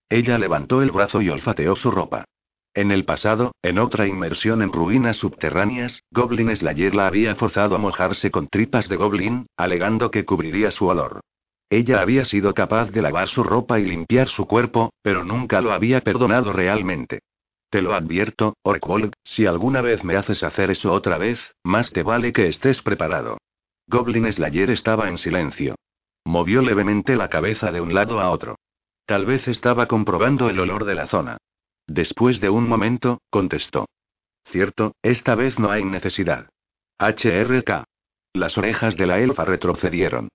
Ella 0.09 0.39
levantó 0.39 0.81
el 0.81 0.91
brazo 0.91 1.21
y 1.21 1.29
olfateó 1.29 1.75
su 1.75 1.91
ropa. 1.91 2.25
En 2.73 2.91
el 2.91 3.05
pasado, 3.05 3.53
en 3.61 3.79
otra 3.79 4.07
inmersión 4.07 4.61
en 4.61 4.71
ruinas 4.71 5.17
subterráneas, 5.17 6.03
Goblin 6.11 6.55
Slayer 6.55 6.95
la 6.95 7.07
había 7.07 7.35
forzado 7.35 7.75
a 7.75 7.79
mojarse 7.79 8.31
con 8.31 8.47
tripas 8.47 8.89
de 8.89 8.95
goblin, 8.95 9.47
alegando 9.57 10.11
que 10.11 10.25
cubriría 10.25 10.71
su 10.71 10.87
olor. 10.87 11.21
Ella 11.69 12.01
había 12.01 12.25
sido 12.25 12.53
capaz 12.53 12.91
de 12.91 13.01
lavar 13.01 13.27
su 13.27 13.43
ropa 13.43 13.79
y 13.79 13.85
limpiar 13.85 14.27
su 14.27 14.47
cuerpo, 14.47 14.91
pero 15.03 15.23
nunca 15.23 15.61
lo 15.61 15.71
había 15.71 16.01
perdonado 16.01 16.53
realmente. 16.53 17.19
Te 17.69 17.83
lo 17.83 17.93
advierto, 17.93 18.55
Orkwold, 18.63 19.13
si 19.23 19.45
alguna 19.45 19.81
vez 19.81 20.03
me 20.03 20.15
haces 20.15 20.41
hacer 20.41 20.71
eso 20.71 20.91
otra 20.91 21.19
vez, 21.19 21.53
más 21.63 21.91
te 21.91 22.01
vale 22.01 22.33
que 22.33 22.47
estés 22.47 22.81
preparado. 22.81 23.37
Goblin 23.87 24.31
Slayer 24.31 24.71
estaba 24.71 25.07
en 25.07 25.19
silencio. 25.19 25.75
Movió 26.25 26.63
levemente 26.63 27.15
la 27.15 27.29
cabeza 27.29 27.71
de 27.71 27.81
un 27.81 27.93
lado 27.93 28.19
a 28.19 28.31
otro. 28.31 28.55
Tal 29.09 29.25
vez 29.25 29.47
estaba 29.47 29.87
comprobando 29.87 30.51
el 30.51 30.59
olor 30.59 30.85
de 30.85 30.93
la 30.93 31.07
zona. 31.07 31.39
Después 31.87 32.39
de 32.41 32.51
un 32.51 32.69
momento, 32.69 33.23
contestó. 33.31 33.87
Cierto, 34.45 34.93
esta 35.01 35.33
vez 35.33 35.57
no 35.57 35.71
hay 35.71 35.83
necesidad. 35.83 36.51
HRK. 36.99 37.85
Las 38.33 38.59
orejas 38.59 38.95
de 38.97 39.07
la 39.07 39.17
elfa 39.17 39.45
retrocedieron 39.45 40.29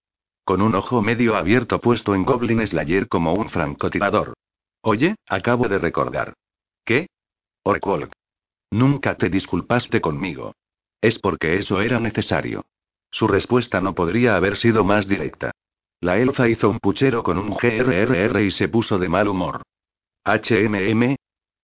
con 0.45 0.61
un 0.61 0.75
ojo 0.75 1.03
medio 1.03 1.37
abierto 1.37 1.81
puesto 1.81 2.17
en 2.17 2.25
Goblin 2.25 2.67
Slayer 2.67 3.07
como 3.07 3.35
un 3.35 3.49
francotirador. 3.49 4.35
Oye, 4.83 5.15
acabo 5.29 5.69
de 5.69 5.79
recordar. 5.79 6.35
¿Qué? 6.85 7.07
Orkwolk. 7.63 8.11
Nunca 8.73 9.15
te 9.15 9.31
disculpaste 9.31 10.01
conmigo. 10.01 10.57
Es 11.01 11.21
porque 11.21 11.59
eso 11.59 11.81
era 11.81 12.01
necesario. 12.01 12.65
Su 13.13 13.29
respuesta 13.29 13.81
no 13.81 13.95
podría 13.95 14.35
haber 14.35 14.57
sido 14.57 14.83
más 14.83 15.07
directa. 15.07 15.53
La 16.01 16.19
elfa 16.19 16.49
hizo 16.49 16.69
un 16.69 16.81
puchero 16.81 17.23
con 17.23 17.39
un 17.39 17.51
GRRR 17.51 18.43
y 18.43 18.51
se 18.51 18.69
puso 18.69 18.99
de 18.99 19.09
mal 19.09 19.29
humor. 19.29 19.63
HMM. 20.25 21.17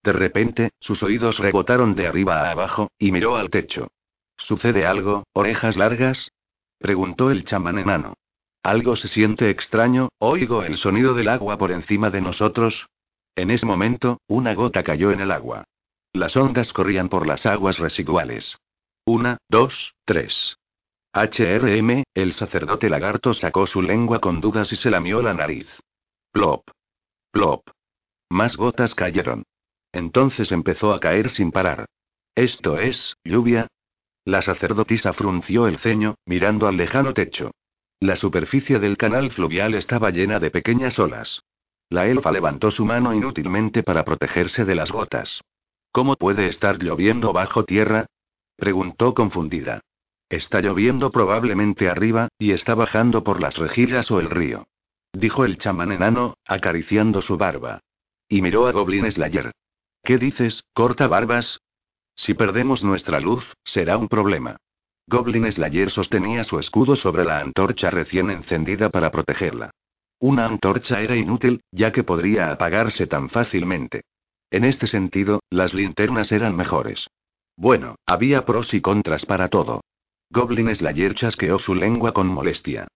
De 0.03 0.13
repente, 0.13 0.71
sus 0.81 1.03
oídos 1.03 1.39
rebotaron 1.39 1.95
de 1.95 2.07
arriba 2.07 2.41
a 2.41 2.51
abajo, 2.53 2.91
y 2.99 3.13
miró 3.13 3.37
al 3.37 3.51
techo. 3.51 3.89
¿Sucede 4.37 4.87
algo, 4.87 5.25
orejas 5.35 5.77
largas? 5.77 6.31
preguntó 6.79 7.31
el 7.31 7.45
chamán 7.45 7.79
enano. 7.79 8.15
Algo 8.63 8.97
se 8.97 9.09
siente 9.09 9.51
extraño, 9.51 10.11
oigo 10.19 10.63
el 10.63 10.77
sonido 10.77 11.15
del 11.15 11.29
agua 11.29 11.59
por 11.59 11.73
encima 11.73 12.11
de 12.11 12.21
nosotros. 12.21 12.89
En 13.37 13.51
ese 13.51 13.67
momento, 13.67 14.21
una 14.27 14.55
gota 14.55 14.83
cayó 14.83 15.13
en 15.13 15.21
el 15.21 15.31
agua. 15.31 15.65
Las 16.13 16.37
ondas 16.37 16.73
corrían 16.73 17.09
por 17.09 17.27
las 17.27 17.47
aguas 17.47 17.79
residuales. 17.79 18.59
Una, 19.07 19.39
dos, 19.49 19.95
tres. 20.05 20.59
HRM, 21.13 22.05
el 22.15 22.33
sacerdote 22.33 22.89
lagarto 22.89 23.35
sacó 23.35 23.67
su 23.67 23.83
lengua 23.83 24.21
con 24.21 24.41
dudas 24.41 24.73
y 24.73 24.77
se 24.77 24.91
lamió 24.91 25.21
la 25.23 25.35
nariz. 25.35 25.67
Plop. 26.31 26.71
Plop. 27.33 27.69
Más 28.31 28.57
gotas 28.57 28.95
cayeron. 28.95 29.43
Entonces 29.93 30.53
empezó 30.53 30.93
a 30.93 31.01
caer 31.01 31.31
sin 31.31 31.51
parar. 31.51 31.87
¿Esto 32.37 32.79
es, 32.79 33.17
lluvia? 33.25 33.67
La 34.25 34.41
sacerdotisa 34.41 35.13
frunció 35.13 35.67
el 35.67 35.79
ceño, 35.79 36.15
mirando 36.27 36.69
al 36.69 36.77
lejano 36.77 37.13
techo. 37.13 37.51
La 37.99 38.15
superficie 38.15 38.79
del 38.79 38.97
canal 38.97 39.33
fluvial 39.33 39.75
estaba 39.75 40.11
llena 40.11 40.39
de 40.39 40.53
pequeñas 40.53 41.01
olas. 41.01 41.43
La 41.89 42.07
elfa 42.07 42.31
levantó 42.31 42.71
su 42.71 42.85
mano 42.85 43.13
inútilmente 43.13 43.83
para 43.83 44.05
protegerse 44.05 44.65
de 44.65 44.77
las 44.77 44.93
gotas. 44.93 45.43
¿Cómo 45.91 46.15
puede 46.15 46.47
estar 46.47 46.79
lloviendo 46.79 47.33
bajo 47.33 47.65
tierra? 47.65 48.07
preguntó 48.57 49.13
confundida. 49.13 49.81
Está 50.31 50.61
lloviendo 50.61 51.11
probablemente 51.11 51.89
arriba, 51.89 52.29
y 52.39 52.53
está 52.53 52.77
bajando 52.77 53.25
por 53.25 53.41
las 53.41 53.59
rejillas 53.59 54.13
o 54.13 54.21
el 54.21 54.31
río. 54.31 54.69
Dijo 55.13 55.45
el 55.45 55.59
chamán 55.59 55.91
enano, 55.91 56.35
acariciando 56.47 57.21
su 57.21 57.37
barba. 57.37 57.81
Y 58.29 58.41
miró 58.41 58.69
a 58.69 58.73
Goblin 58.73 59.11
Slayer. 59.11 59.51
¿Qué 60.05 60.19
dices, 60.19 60.63
corta 60.73 61.09
barbas? 61.09 61.61
Si 62.15 62.35
perdemos 62.35 62.85
nuestra 62.85 63.19
luz, 63.19 63.55
será 63.65 63.99
un 63.99 64.07
problema. 64.07 64.57
Goblin 65.09 65.51
Slayer 65.51 65.91
sostenía 65.91 66.45
su 66.45 66.61
escudo 66.61 66.95
sobre 66.95 67.25
la 67.25 67.41
antorcha 67.41 67.91
recién 67.91 68.31
encendida 68.31 68.89
para 68.89 69.11
protegerla. 69.11 69.73
Una 70.21 70.47
antorcha 70.47 71.01
era 71.01 71.17
inútil, 71.17 71.63
ya 71.73 71.91
que 71.91 72.05
podría 72.05 72.53
apagarse 72.53 73.09
tan 73.09 73.31
fácilmente. 73.31 74.03
En 74.53 74.63
este 74.65 74.87
sentido, 74.87 75.41
las 75.51 75.75
linternas 75.75 76.31
eran 76.31 76.55
mejores. 76.55 77.09
Bueno, 77.57 77.97
había 78.07 78.47
pros 78.47 78.73
y 78.75 78.81
contras 78.81 79.27
para 79.27 79.49
todo. 79.49 79.81
Goblin 80.33 80.73
Slayer 80.73 81.15
chasqueó 81.17 81.59
su 81.59 81.75
lengua 81.75 82.13
con 82.13 82.29
molestia. 82.29 82.87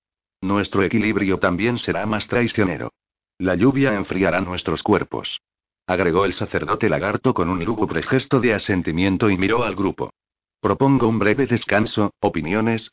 Nuestro 0.40 0.84
equilibrio 0.84 1.38
también 1.38 1.78
será 1.78 2.06
más 2.06 2.28
traicionero. 2.28 2.92
La 3.38 3.56
lluvia 3.56 3.94
enfriará 3.94 4.40
nuestros 4.40 4.84
cuerpos. 4.84 5.40
Agregó 5.84 6.26
el 6.26 6.32
sacerdote 6.32 6.88
lagarto 6.88 7.34
con 7.34 7.48
un 7.48 7.64
lúgubre 7.64 8.04
gesto 8.04 8.38
de 8.38 8.54
asentimiento 8.54 9.30
y 9.30 9.36
miró 9.36 9.64
al 9.64 9.74
grupo. 9.74 10.12
Propongo 10.60 11.08
un 11.08 11.18
breve 11.18 11.46
descanso, 11.46 12.12
opiniones. 12.20 12.92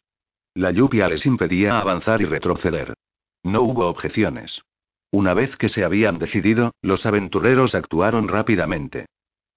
La 0.55 0.71
lluvia 0.71 1.07
les 1.07 1.27
impedía 1.27 1.79
avanzar 1.79 2.21
y 2.21 2.25
retroceder. 2.25 2.95
No 3.43 3.61
hubo 3.61 3.85
objeciones. 3.85 4.63
Una 5.11 5.35
vez 5.35 5.55
que 5.55 5.69
se 5.69 5.83
habían 5.83 6.17
decidido, 6.17 6.71
los 6.81 7.05
aventureros 7.05 7.75
actuaron 7.75 8.27
rápidamente. 8.27 9.05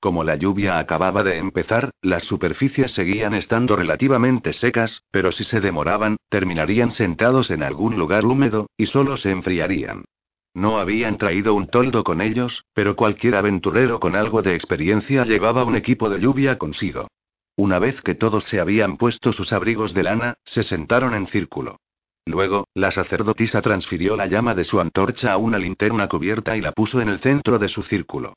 Como 0.04 0.22
la 0.22 0.36
lluvia 0.36 0.78
acababa 0.78 1.22
de 1.22 1.38
empezar, 1.38 1.90
las 2.02 2.24
superficies 2.24 2.92
seguían 2.92 3.32
estando 3.32 3.74
relativamente 3.74 4.52
secas, 4.52 5.02
pero 5.10 5.32
si 5.32 5.44
se 5.44 5.62
demoraban, 5.62 6.18
terminarían 6.28 6.90
sentados 6.90 7.50
en 7.50 7.62
algún 7.62 7.96
lugar 7.96 8.26
húmedo, 8.26 8.66
y 8.76 8.84
solo 8.84 9.16
se 9.16 9.30
enfriarían. 9.30 10.04
No 10.52 10.78
habían 10.78 11.16
traído 11.16 11.54
un 11.54 11.68
toldo 11.68 12.04
con 12.04 12.20
ellos, 12.20 12.66
pero 12.74 12.96
cualquier 12.96 13.34
aventurero 13.34 13.98
con 13.98 14.14
algo 14.14 14.42
de 14.42 14.54
experiencia 14.54 15.24
llevaba 15.24 15.64
un 15.64 15.74
equipo 15.74 16.10
de 16.10 16.20
lluvia 16.20 16.58
consigo. 16.58 17.08
Una 17.56 17.78
vez 17.78 18.02
que 18.02 18.14
todos 18.14 18.44
se 18.44 18.60
habían 18.60 18.98
puesto 18.98 19.32
sus 19.32 19.54
abrigos 19.54 19.94
de 19.94 20.02
lana, 20.02 20.34
se 20.44 20.64
sentaron 20.64 21.14
en 21.14 21.28
círculo. 21.28 21.78
Luego, 22.26 22.68
la 22.74 22.90
sacerdotisa 22.90 23.62
transfirió 23.62 24.16
la 24.16 24.26
llama 24.26 24.54
de 24.54 24.64
su 24.64 24.80
antorcha 24.80 25.32
a 25.32 25.38
una 25.38 25.58
linterna 25.58 26.08
cubierta 26.08 26.58
y 26.58 26.60
la 26.60 26.72
puso 26.72 27.00
en 27.00 27.08
el 27.08 27.20
centro 27.20 27.58
de 27.58 27.68
su 27.68 27.82
círculo. 27.82 28.34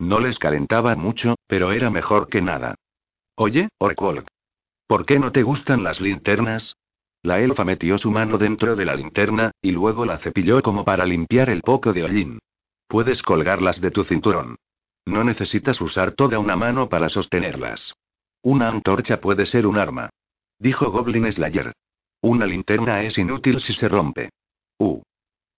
No 0.00 0.18
les 0.18 0.38
calentaba 0.38 0.96
mucho, 0.96 1.36
pero 1.46 1.72
era 1.72 1.90
mejor 1.90 2.28
que 2.30 2.40
nada. 2.40 2.74
Oye, 3.36 3.68
Orkwolk. 3.78 4.26
¿Por 4.86 5.04
qué 5.04 5.18
no 5.18 5.30
te 5.30 5.42
gustan 5.42 5.84
las 5.84 6.00
linternas? 6.00 6.74
La 7.22 7.38
elfa 7.40 7.66
metió 7.66 7.98
su 7.98 8.10
mano 8.10 8.38
dentro 8.38 8.76
de 8.76 8.86
la 8.86 8.94
linterna, 8.94 9.50
y 9.60 9.72
luego 9.72 10.06
la 10.06 10.16
cepilló 10.16 10.62
como 10.62 10.86
para 10.86 11.04
limpiar 11.04 11.50
el 11.50 11.60
poco 11.60 11.92
de 11.92 12.04
hollín. 12.04 12.38
Puedes 12.88 13.22
colgarlas 13.22 13.82
de 13.82 13.90
tu 13.90 14.02
cinturón. 14.02 14.56
No 15.04 15.22
necesitas 15.22 15.78
usar 15.82 16.12
toda 16.12 16.38
una 16.38 16.56
mano 16.56 16.88
para 16.88 17.10
sostenerlas. 17.10 17.94
Una 18.40 18.68
antorcha 18.68 19.20
puede 19.20 19.44
ser 19.44 19.66
un 19.66 19.76
arma. 19.76 20.08
Dijo 20.58 20.90
Goblin 20.90 21.30
Slayer. 21.30 21.74
Una 22.22 22.46
linterna 22.46 23.02
es 23.02 23.18
inútil 23.18 23.60
si 23.60 23.74
se 23.74 23.86
rompe. 23.86 24.30
Uh. 24.78 25.02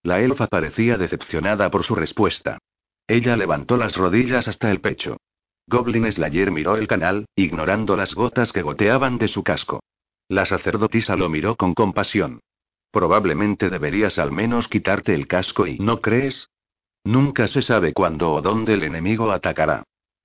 La 0.03 0.21
elfa 0.21 0.49
parecía 0.49 0.97
decepcionada 0.97 1.71
por 1.71 1.85
su 1.85 1.95
respuesta. 1.95 2.59
Ella 3.13 3.37
levantó 3.37 3.77
las 3.77 3.95
rodillas 3.95 4.49
hasta 4.49 4.71
el 4.71 4.81
pecho. 4.81 5.19
Goblin 5.67 6.11
Slayer 6.11 6.51
miró 6.51 6.79
el 6.79 6.89
canal, 6.89 7.27
ignorando 7.37 7.95
las 7.95 8.15
gotas 8.15 8.55
que 8.55 8.63
goteaban 8.63 9.19
de 9.19 9.29
su 9.29 9.43
casco. 9.43 9.83
La 10.29 10.47
sacerdotisa 10.47 11.15
lo 11.15 11.29
miró 11.29 11.55
con 11.57 11.75
compasión. 11.75 12.41
Probablemente 12.91 13.69
deberías 13.69 14.19
al 14.19 14.33
menos 14.33 14.67
quitarte 14.67 15.13
el 15.15 15.27
casco 15.27 15.67
y 15.67 15.79
¿no 15.79 16.01
crees? 16.01 16.49
Nunca 17.05 17.49
se 17.49 17.61
sabe 17.61 17.93
cuándo 17.93 18.33
o 18.33 18.41
dónde 18.41 18.73
el 18.73 18.83
enemigo 18.83 19.31
atacará. 19.31 19.83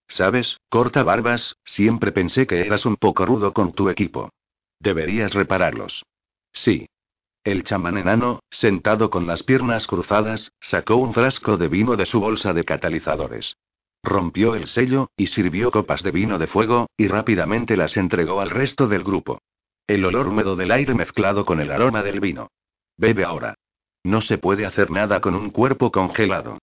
Sabes, 0.07 0.57
corta 0.69 1.03
barbas, 1.03 1.57
siempre 1.65 2.13
pensé 2.13 2.47
que 2.47 2.61
eras 2.61 2.85
un 2.85 2.95
poco 2.95 3.25
rudo 3.25 3.51
con 3.51 3.73
tu 3.73 3.89
equipo. 3.89 4.29
Deberías 4.79 5.33
repararlos. 5.33 6.05
Sí. 6.53 6.87
El 7.47 7.63
chamán 7.63 7.97
enano, 7.97 8.41
sentado 8.49 9.09
con 9.09 9.25
las 9.25 9.41
piernas 9.41 9.87
cruzadas, 9.87 10.51
sacó 10.59 10.97
un 10.97 11.13
frasco 11.13 11.55
de 11.55 11.69
vino 11.69 11.95
de 11.95 12.05
su 12.05 12.19
bolsa 12.19 12.51
de 12.51 12.65
catalizadores. 12.65 13.55
Rompió 14.03 14.53
el 14.53 14.67
sello, 14.67 15.11
y 15.15 15.27
sirvió 15.27 15.71
copas 15.71 16.03
de 16.03 16.11
vino 16.11 16.39
de 16.39 16.47
fuego, 16.47 16.87
y 16.97 17.07
rápidamente 17.07 17.77
las 17.77 17.95
entregó 17.95 18.41
al 18.41 18.49
resto 18.49 18.87
del 18.87 19.05
grupo. 19.05 19.39
El 19.87 20.03
olor 20.03 20.27
húmedo 20.27 20.57
del 20.57 20.71
aire 20.71 20.93
mezclado 20.93 21.45
con 21.45 21.61
el 21.61 21.71
aroma 21.71 22.03
del 22.03 22.19
vino. 22.19 22.49
Bebe 22.97 23.23
ahora. 23.23 23.55
No 24.03 24.19
se 24.19 24.37
puede 24.37 24.65
hacer 24.65 24.91
nada 24.91 25.21
con 25.21 25.33
un 25.33 25.49
cuerpo 25.49 25.89
congelado. 25.89 26.57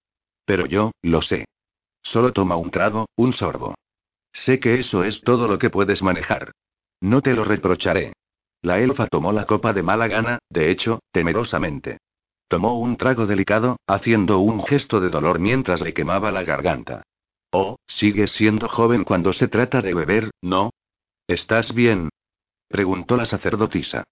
Pero 0.44 0.66
yo, 0.66 0.90
lo 1.00 1.22
sé. 1.22 1.46
Solo 2.02 2.34
toma 2.34 2.56
un 2.56 2.70
trago, 2.70 3.06
un 3.16 3.32
sorbo. 3.32 3.74
Sé 4.34 4.60
que 4.60 4.78
eso 4.80 5.02
es 5.02 5.22
todo 5.22 5.48
lo 5.48 5.58
que 5.58 5.70
puedes 5.70 6.02
manejar. 6.02 6.52
No 7.00 7.22
te 7.22 7.32
lo 7.32 7.46
reprocharé. 7.46 8.12
La 8.64 8.80
elfa 8.80 9.08
tomó 9.08 9.30
la 9.30 9.44
copa 9.44 9.74
de 9.74 9.82
mala 9.82 10.08
gana, 10.08 10.38
de 10.48 10.70
hecho, 10.70 11.00
temerosamente. 11.12 11.98
Tomó 12.48 12.78
un 12.80 12.96
trago 12.96 13.26
delicado, 13.26 13.76
haciendo 13.86 14.38
un 14.38 14.64
gesto 14.64 15.00
de 15.00 15.10
dolor 15.10 15.38
mientras 15.38 15.82
le 15.82 15.92
quemaba 15.92 16.32
la 16.32 16.44
garganta. 16.44 17.02
Oh, 17.50 17.76
sigues 17.86 18.30
siendo 18.30 18.66
joven 18.70 19.04
cuando 19.04 19.34
se 19.34 19.48
trata 19.48 19.82
de 19.82 19.92
beber, 19.92 20.30
¿no? 20.40 20.70
¿Estás 21.28 21.74
bien? 21.74 22.08
preguntó 22.66 23.18
la 23.18 23.26
sacerdotisa. 23.26 24.04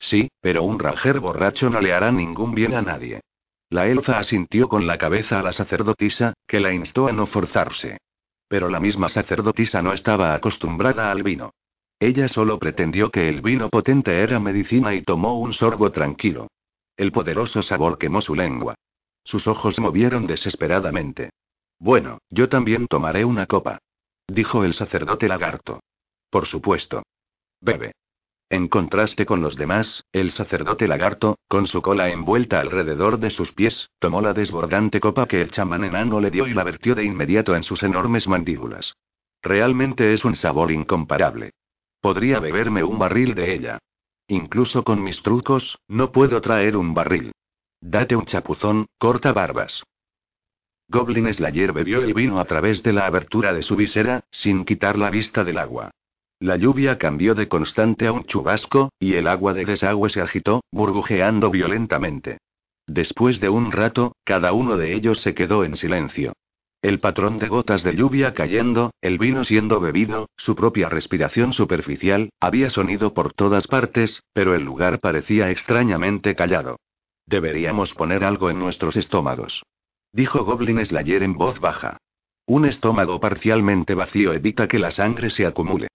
Sí, 0.00 0.28
pero 0.40 0.64
un 0.64 0.80
ranger 0.80 1.20
borracho 1.20 1.70
no 1.70 1.80
le 1.80 1.92
hará 1.92 2.10
ningún 2.10 2.52
bien 2.52 2.74
a 2.74 2.82
nadie. 2.82 3.20
La 3.68 3.86
elfa 3.86 4.18
asintió 4.18 4.68
con 4.68 4.88
la 4.88 4.98
cabeza 4.98 5.38
a 5.38 5.42
la 5.44 5.52
sacerdotisa, 5.52 6.34
que 6.48 6.58
la 6.58 6.72
instó 6.72 7.06
a 7.06 7.12
no 7.12 7.28
forzarse. 7.28 7.98
Pero 8.48 8.70
la 8.70 8.80
misma 8.80 9.08
sacerdotisa 9.08 9.82
no 9.82 9.92
estaba 9.92 10.34
acostumbrada 10.34 11.12
al 11.12 11.22
vino. 11.22 11.52
Ella 12.00 12.28
solo 12.28 12.58
pretendió 12.58 13.10
que 13.10 13.28
el 13.28 13.42
vino 13.42 13.68
potente 13.68 14.22
era 14.22 14.40
medicina 14.40 14.94
y 14.94 15.02
tomó 15.02 15.38
un 15.38 15.52
sorbo 15.52 15.92
tranquilo. 15.92 16.48
El 16.96 17.12
poderoso 17.12 17.62
sabor 17.62 17.98
quemó 17.98 18.22
su 18.22 18.34
lengua. 18.34 18.74
Sus 19.22 19.46
ojos 19.46 19.78
movieron 19.78 20.26
desesperadamente. 20.26 21.28
Bueno, 21.78 22.18
yo 22.30 22.48
también 22.48 22.86
tomaré 22.86 23.26
una 23.26 23.44
copa. 23.44 23.78
Dijo 24.26 24.64
el 24.64 24.72
sacerdote 24.72 25.28
lagarto. 25.28 25.80
Por 26.30 26.46
supuesto. 26.46 27.02
Bebe. 27.60 27.92
En 28.48 28.68
contraste 28.68 29.26
con 29.26 29.42
los 29.42 29.56
demás, 29.56 30.02
el 30.10 30.30
sacerdote 30.30 30.88
lagarto, 30.88 31.38
con 31.48 31.66
su 31.66 31.82
cola 31.82 32.08
envuelta 32.08 32.60
alrededor 32.60 33.18
de 33.18 33.28
sus 33.28 33.52
pies, 33.52 33.90
tomó 33.98 34.22
la 34.22 34.32
desbordante 34.32 35.00
copa 35.00 35.26
que 35.26 35.42
el 35.42 35.50
chamán 35.50 35.84
enano 35.84 36.18
le 36.18 36.30
dio 36.30 36.46
y 36.46 36.54
la 36.54 36.64
vertió 36.64 36.94
de 36.94 37.04
inmediato 37.04 37.54
en 37.54 37.62
sus 37.62 37.82
enormes 37.82 38.26
mandíbulas. 38.26 38.94
Realmente 39.42 40.14
es 40.14 40.24
un 40.24 40.34
sabor 40.34 40.72
incomparable. 40.72 41.52
Podría 42.00 42.40
beberme 42.40 42.82
un 42.82 42.98
barril 42.98 43.34
de 43.34 43.54
ella. 43.54 43.78
Incluso 44.28 44.84
con 44.84 45.02
mis 45.02 45.22
trucos, 45.22 45.78
no 45.88 46.12
puedo 46.12 46.40
traer 46.40 46.76
un 46.76 46.94
barril. 46.94 47.32
Date 47.80 48.16
un 48.16 48.26
chapuzón, 48.26 48.86
corta 48.98 49.32
barbas. 49.32 49.82
Goblin 50.88 51.32
Slayer 51.32 51.72
bebió 51.72 52.02
el 52.02 52.14
vino 52.14 52.40
a 52.40 52.44
través 52.44 52.82
de 52.82 52.92
la 52.92 53.06
abertura 53.06 53.52
de 53.52 53.62
su 53.62 53.76
visera, 53.76 54.24
sin 54.30 54.64
quitar 54.64 54.98
la 54.98 55.10
vista 55.10 55.44
del 55.44 55.58
agua. 55.58 55.90
La 56.40 56.56
lluvia 56.56 56.96
cambió 56.98 57.34
de 57.34 57.48
constante 57.48 58.06
a 58.06 58.12
un 58.12 58.24
chubasco, 58.24 58.90
y 58.98 59.14
el 59.14 59.26
agua 59.26 59.52
de 59.52 59.64
desagüe 59.64 60.08
se 60.08 60.20
agitó, 60.20 60.62
burbujeando 60.72 61.50
violentamente. 61.50 62.38
Después 62.86 63.40
de 63.40 63.50
un 63.50 63.70
rato, 63.70 64.16
cada 64.24 64.52
uno 64.52 64.76
de 64.76 64.94
ellos 64.94 65.20
se 65.20 65.34
quedó 65.34 65.64
en 65.64 65.76
silencio. 65.76 66.32
El 66.82 66.98
patrón 66.98 67.38
de 67.38 67.48
gotas 67.48 67.82
de 67.82 67.94
lluvia 67.94 68.32
cayendo, 68.32 68.92
el 69.02 69.18
vino 69.18 69.44
siendo 69.44 69.80
bebido, 69.80 70.30
su 70.38 70.56
propia 70.56 70.88
respiración 70.88 71.52
superficial, 71.52 72.30
había 72.40 72.70
sonido 72.70 73.12
por 73.12 73.34
todas 73.34 73.66
partes, 73.66 74.22
pero 74.32 74.54
el 74.54 74.62
lugar 74.64 74.98
parecía 74.98 75.50
extrañamente 75.50 76.34
callado. 76.34 76.76
Deberíamos 77.26 77.92
poner 77.92 78.24
algo 78.24 78.48
en 78.48 78.58
nuestros 78.58 78.96
estómagos. 78.96 79.62
Dijo 80.12 80.44
Goblin 80.44 80.84
Slayer 80.84 81.22
en 81.22 81.34
voz 81.34 81.60
baja. 81.60 81.98
Un 82.46 82.64
estómago 82.64 83.20
parcialmente 83.20 83.94
vacío 83.94 84.32
evita 84.32 84.66
que 84.66 84.78
la 84.78 84.90
sangre 84.90 85.28
se 85.28 85.46
acumule. 85.46 85.88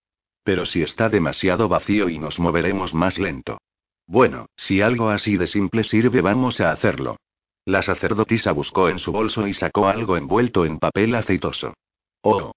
Pero 0.44 0.68
si 0.68 0.84
está 0.84 1.10
demasiado 1.10 1.68
vacío 1.68 2.10
y 2.10 2.20
nos 2.20 2.40
moveremos 2.40 2.94
más 2.94 3.18
lento. 3.18 3.58
Bueno, 4.06 4.46
si 4.56 4.82
algo 4.82 5.10
así 5.10 5.36
de 5.36 5.48
simple 5.48 5.84
sirve, 5.84 6.22
vamos 6.22 6.62
a 6.62 6.72
hacerlo. 6.72 7.18
La 7.66 7.82
sacerdotisa 7.82 8.52
buscó 8.52 8.90
en 8.90 9.00
su 9.00 9.12
bolso 9.12 9.48
y 9.48 9.54
sacó 9.54 9.88
algo 9.88 10.18
envuelto 10.18 10.66
en 10.66 10.78
papel 10.78 11.16
aceitoso. 11.16 11.74
Oh. 12.22 12.52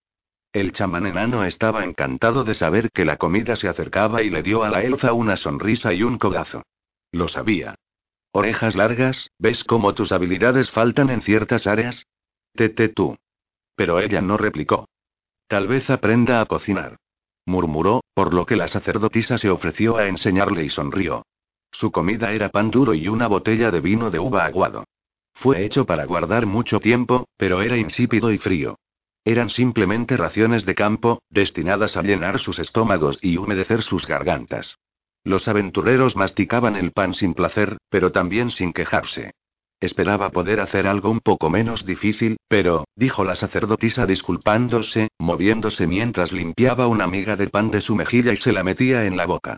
El 0.52 0.72
chamán 0.72 1.06
enano 1.06 1.44
estaba 1.44 1.84
encantado 1.84 2.44
de 2.44 2.52
saber 2.52 2.90
que 2.90 3.06
la 3.06 3.16
comida 3.16 3.56
se 3.56 3.68
acercaba 3.68 4.22
y 4.22 4.28
le 4.28 4.42
dio 4.42 4.64
a 4.64 4.70
la 4.70 4.82
elfa 4.82 5.14
una 5.14 5.36
sonrisa 5.36 5.94
y 5.94 6.02
un 6.02 6.18
codazo. 6.18 6.62
Lo 7.10 7.28
sabía. 7.28 7.74
Orejas 8.32 8.76
largas, 8.76 9.30
¿ves 9.38 9.64
cómo 9.64 9.94
tus 9.94 10.12
habilidades 10.12 10.70
faltan 10.70 11.08
en 11.08 11.22
ciertas 11.22 11.66
áreas? 11.66 12.04
Tete 12.54 12.90
tú. 12.90 13.16
Pero 13.76 14.00
ella 14.00 14.20
no 14.20 14.36
replicó. 14.36 14.88
Tal 15.46 15.68
vez 15.68 15.88
aprenda 15.88 16.42
a 16.42 16.46
cocinar. 16.46 16.98
Murmuró, 17.46 18.02
por 18.12 18.34
lo 18.34 18.44
que 18.44 18.56
la 18.56 18.68
sacerdotisa 18.68 19.38
se 19.38 19.48
ofreció 19.48 19.96
a 19.96 20.06
enseñarle 20.06 20.64
y 20.64 20.68
sonrió. 20.68 21.24
Su 21.70 21.90
comida 21.92 22.32
era 22.32 22.50
pan 22.50 22.70
duro 22.70 22.92
y 22.92 23.08
una 23.08 23.26
botella 23.26 23.70
de 23.70 23.80
vino 23.80 24.10
de 24.10 24.18
uva 24.18 24.44
aguado. 24.44 24.84
Fue 25.38 25.64
hecho 25.64 25.86
para 25.86 26.04
guardar 26.04 26.46
mucho 26.46 26.80
tiempo, 26.80 27.28
pero 27.36 27.62
era 27.62 27.76
insípido 27.76 28.32
y 28.32 28.38
frío. 28.38 28.76
Eran 29.24 29.50
simplemente 29.50 30.16
raciones 30.16 30.66
de 30.66 30.74
campo, 30.74 31.22
destinadas 31.30 31.96
a 31.96 32.02
llenar 32.02 32.40
sus 32.40 32.58
estómagos 32.58 33.20
y 33.22 33.36
humedecer 33.36 33.82
sus 33.82 34.04
gargantas. 34.04 34.78
Los 35.22 35.46
aventureros 35.46 36.16
masticaban 36.16 36.74
el 36.74 36.90
pan 36.90 37.14
sin 37.14 37.34
placer, 37.34 37.76
pero 37.88 38.10
también 38.10 38.50
sin 38.50 38.72
quejarse. 38.72 39.30
Esperaba 39.78 40.30
poder 40.30 40.58
hacer 40.58 40.88
algo 40.88 41.08
un 41.08 41.20
poco 41.20 41.50
menos 41.50 41.86
difícil, 41.86 42.38
pero, 42.48 42.88
dijo 42.96 43.22
la 43.22 43.36
sacerdotisa 43.36 44.06
disculpándose, 44.06 45.06
moviéndose 45.18 45.86
mientras 45.86 46.32
limpiaba 46.32 46.88
una 46.88 47.06
miga 47.06 47.36
de 47.36 47.48
pan 47.48 47.70
de 47.70 47.80
su 47.80 47.94
mejilla 47.94 48.32
y 48.32 48.36
se 48.36 48.52
la 48.52 48.64
metía 48.64 49.04
en 49.04 49.16
la 49.16 49.26
boca. 49.26 49.56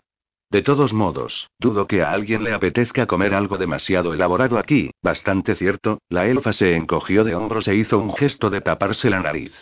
De 0.51 0.61
todos 0.61 0.91
modos, 0.91 1.49
dudo 1.59 1.87
que 1.87 2.01
a 2.01 2.11
alguien 2.11 2.43
le 2.43 2.51
apetezca 2.51 3.07
comer 3.07 3.33
algo 3.33 3.57
demasiado 3.57 4.13
elaborado 4.13 4.57
aquí, 4.57 4.91
bastante 5.01 5.55
cierto, 5.55 5.99
la 6.09 6.27
elfa 6.27 6.51
se 6.51 6.75
encogió 6.75 7.23
de 7.23 7.35
hombros 7.35 7.69
e 7.69 7.75
hizo 7.75 7.97
un 7.99 8.13
gesto 8.13 8.49
de 8.49 8.59
taparse 8.59 9.09
la 9.09 9.21
nariz. 9.21 9.53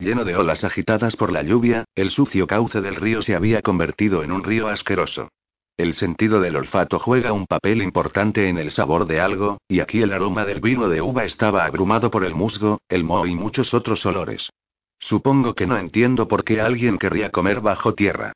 Lleno 0.00 0.24
de 0.24 0.34
olas 0.34 0.64
agitadas 0.64 1.14
por 1.14 1.30
la 1.30 1.44
lluvia, 1.44 1.84
el 1.94 2.10
sucio 2.10 2.48
cauce 2.48 2.80
del 2.80 2.96
río 2.96 3.22
se 3.22 3.36
había 3.36 3.62
convertido 3.62 4.24
en 4.24 4.32
un 4.32 4.42
río 4.42 4.66
asqueroso. 4.66 5.28
El 5.76 5.94
sentido 5.94 6.40
del 6.40 6.56
olfato 6.56 6.98
juega 6.98 7.32
un 7.32 7.46
papel 7.46 7.80
importante 7.80 8.48
en 8.48 8.58
el 8.58 8.72
sabor 8.72 9.06
de 9.06 9.20
algo, 9.20 9.58
y 9.68 9.78
aquí 9.78 10.02
el 10.02 10.12
aroma 10.12 10.44
del 10.44 10.60
vino 10.60 10.88
de 10.88 11.00
uva 11.00 11.22
estaba 11.24 11.64
abrumado 11.64 12.10
por 12.10 12.24
el 12.24 12.34
musgo, 12.34 12.80
el 12.88 13.04
moho 13.04 13.26
y 13.26 13.36
muchos 13.36 13.72
otros 13.72 14.04
olores. 14.04 14.50
Supongo 14.98 15.54
que 15.54 15.68
no 15.68 15.78
entiendo 15.78 16.26
por 16.26 16.42
qué 16.42 16.60
alguien 16.60 16.98
querría 16.98 17.30
comer 17.30 17.60
bajo 17.60 17.94
tierra. 17.94 18.32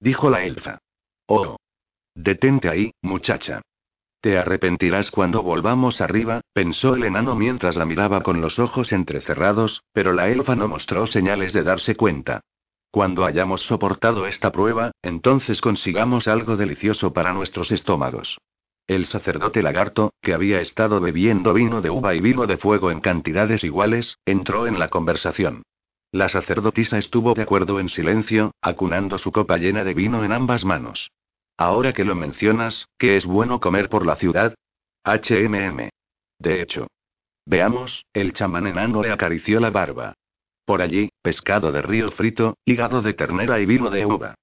Dijo 0.00 0.30
la 0.30 0.44
elfa. 0.44 0.78
Oh. 1.26 1.56
Detente 2.14 2.68
ahí, 2.68 2.92
muchacha. 3.02 3.62
Te 4.20 4.38
arrepentirás 4.38 5.10
cuando 5.10 5.42
volvamos 5.42 6.00
arriba, 6.00 6.42
pensó 6.52 6.94
el 6.94 7.04
enano 7.04 7.34
mientras 7.34 7.76
la 7.76 7.84
miraba 7.84 8.22
con 8.22 8.40
los 8.40 8.58
ojos 8.58 8.92
entrecerrados, 8.92 9.82
pero 9.92 10.12
la 10.12 10.28
elfa 10.28 10.54
no 10.54 10.68
mostró 10.68 11.06
señales 11.06 11.52
de 11.52 11.64
darse 11.64 11.96
cuenta. 11.96 12.40
Cuando 12.92 13.24
hayamos 13.24 13.62
soportado 13.62 14.26
esta 14.26 14.52
prueba, 14.52 14.92
entonces 15.02 15.60
consigamos 15.60 16.28
algo 16.28 16.56
delicioso 16.56 17.12
para 17.12 17.32
nuestros 17.32 17.72
estómagos. 17.72 18.38
El 18.86 19.06
sacerdote 19.06 19.62
lagarto, 19.62 20.12
que 20.20 20.34
había 20.34 20.60
estado 20.60 21.00
bebiendo 21.00 21.54
vino 21.54 21.80
de 21.80 21.90
uva 21.90 22.14
y 22.14 22.20
vino 22.20 22.46
de 22.46 22.58
fuego 22.58 22.90
en 22.90 23.00
cantidades 23.00 23.64
iguales, 23.64 24.18
entró 24.26 24.66
en 24.66 24.78
la 24.78 24.88
conversación. 24.88 25.62
La 26.12 26.28
sacerdotisa 26.28 26.98
estuvo 26.98 27.32
de 27.32 27.40
acuerdo 27.40 27.80
en 27.80 27.88
silencio, 27.88 28.52
acunando 28.60 29.16
su 29.16 29.32
copa 29.32 29.56
llena 29.56 29.82
de 29.82 29.94
vino 29.94 30.24
en 30.24 30.32
ambas 30.32 30.62
manos. 30.62 31.10
Ahora 31.56 31.94
que 31.94 32.04
lo 32.04 32.14
mencionas, 32.14 32.86
¿qué 32.98 33.16
es 33.16 33.24
bueno 33.24 33.60
comer 33.60 33.88
por 33.88 34.04
la 34.04 34.16
ciudad? 34.16 34.54
HMM. 35.04 35.88
De 36.38 36.60
hecho. 36.60 36.88
Veamos, 37.46 38.04
el 38.12 38.34
chamán 38.34 38.66
enano 38.66 39.02
le 39.02 39.10
acarició 39.10 39.58
la 39.58 39.70
barba. 39.70 40.12
Por 40.66 40.82
allí, 40.82 41.08
pescado 41.22 41.72
de 41.72 41.80
río 41.80 42.10
frito, 42.10 42.58
hígado 42.66 43.00
de 43.00 43.14
ternera 43.14 43.58
y 43.58 43.64
vino 43.64 43.88
de 43.88 44.04
uva. 44.04 44.34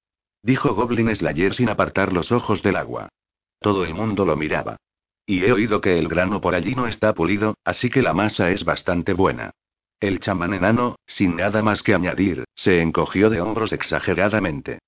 Dijo 0.42 0.74
Goblin 0.74 1.14
Slayer 1.14 1.54
sin 1.54 1.68
apartar 1.68 2.12
los 2.12 2.32
ojos 2.32 2.64
del 2.64 2.76
agua. 2.76 3.10
Todo 3.60 3.84
el 3.84 3.94
mundo 3.94 4.26
lo 4.26 4.36
miraba. 4.36 4.76
Y 5.24 5.44
he 5.44 5.52
oído 5.52 5.80
que 5.80 6.00
el 6.00 6.08
grano 6.08 6.40
por 6.40 6.56
allí 6.56 6.74
no 6.74 6.88
está 6.88 7.14
pulido, 7.14 7.54
así 7.64 7.90
que 7.90 8.02
la 8.02 8.12
masa 8.12 8.50
es 8.50 8.64
bastante 8.64 9.12
buena. 9.12 9.52
El 10.00 10.18
chamán 10.18 10.54
enano, 10.54 10.96
sin 11.06 11.36
nada 11.36 11.62
más 11.62 11.82
que 11.82 11.94
añadir, 11.94 12.44
se 12.54 12.80
encogió 12.80 13.28
de 13.28 13.42
hombros 13.42 13.72
exageradamente. 13.72 14.78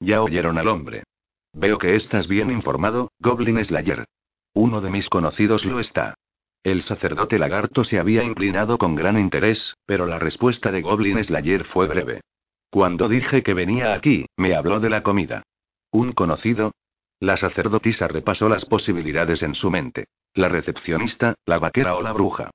Ya 0.00 0.22
oyeron 0.22 0.56
al 0.56 0.68
hombre. 0.68 1.04
Veo 1.52 1.76
que 1.76 1.94
estás 1.94 2.26
bien 2.26 2.50
informado, 2.50 3.12
Goblin 3.18 3.62
Slayer. 3.62 4.06
Uno 4.54 4.80
de 4.80 4.90
mis 4.90 5.10
conocidos 5.10 5.66
lo 5.66 5.78
está. 5.78 6.14
El 6.62 6.82
sacerdote 6.82 7.38
lagarto 7.38 7.84
se 7.84 7.98
había 7.98 8.22
inclinado 8.22 8.78
con 8.78 8.94
gran 8.94 9.18
interés, 9.18 9.74
pero 9.84 10.06
la 10.06 10.18
respuesta 10.18 10.72
de 10.72 10.80
Goblin 10.80 11.22
Slayer 11.22 11.64
fue 11.64 11.86
breve. 11.86 12.22
Cuando 12.70 13.08
dije 13.08 13.42
que 13.42 13.52
venía 13.52 13.92
aquí, 13.92 14.24
me 14.36 14.54
habló 14.54 14.80
de 14.80 14.88
la 14.88 15.02
comida. 15.02 15.42
¿Un 15.90 16.12
conocido? 16.12 16.72
La 17.20 17.36
sacerdotisa 17.36 18.08
repasó 18.08 18.48
las 18.48 18.64
posibilidades 18.64 19.42
en 19.42 19.54
su 19.54 19.70
mente. 19.70 20.06
La 20.34 20.48
recepcionista, 20.48 21.34
la 21.44 21.58
vaquera 21.58 21.94
o 21.96 22.02
la 22.02 22.12
bruja. 22.12 22.50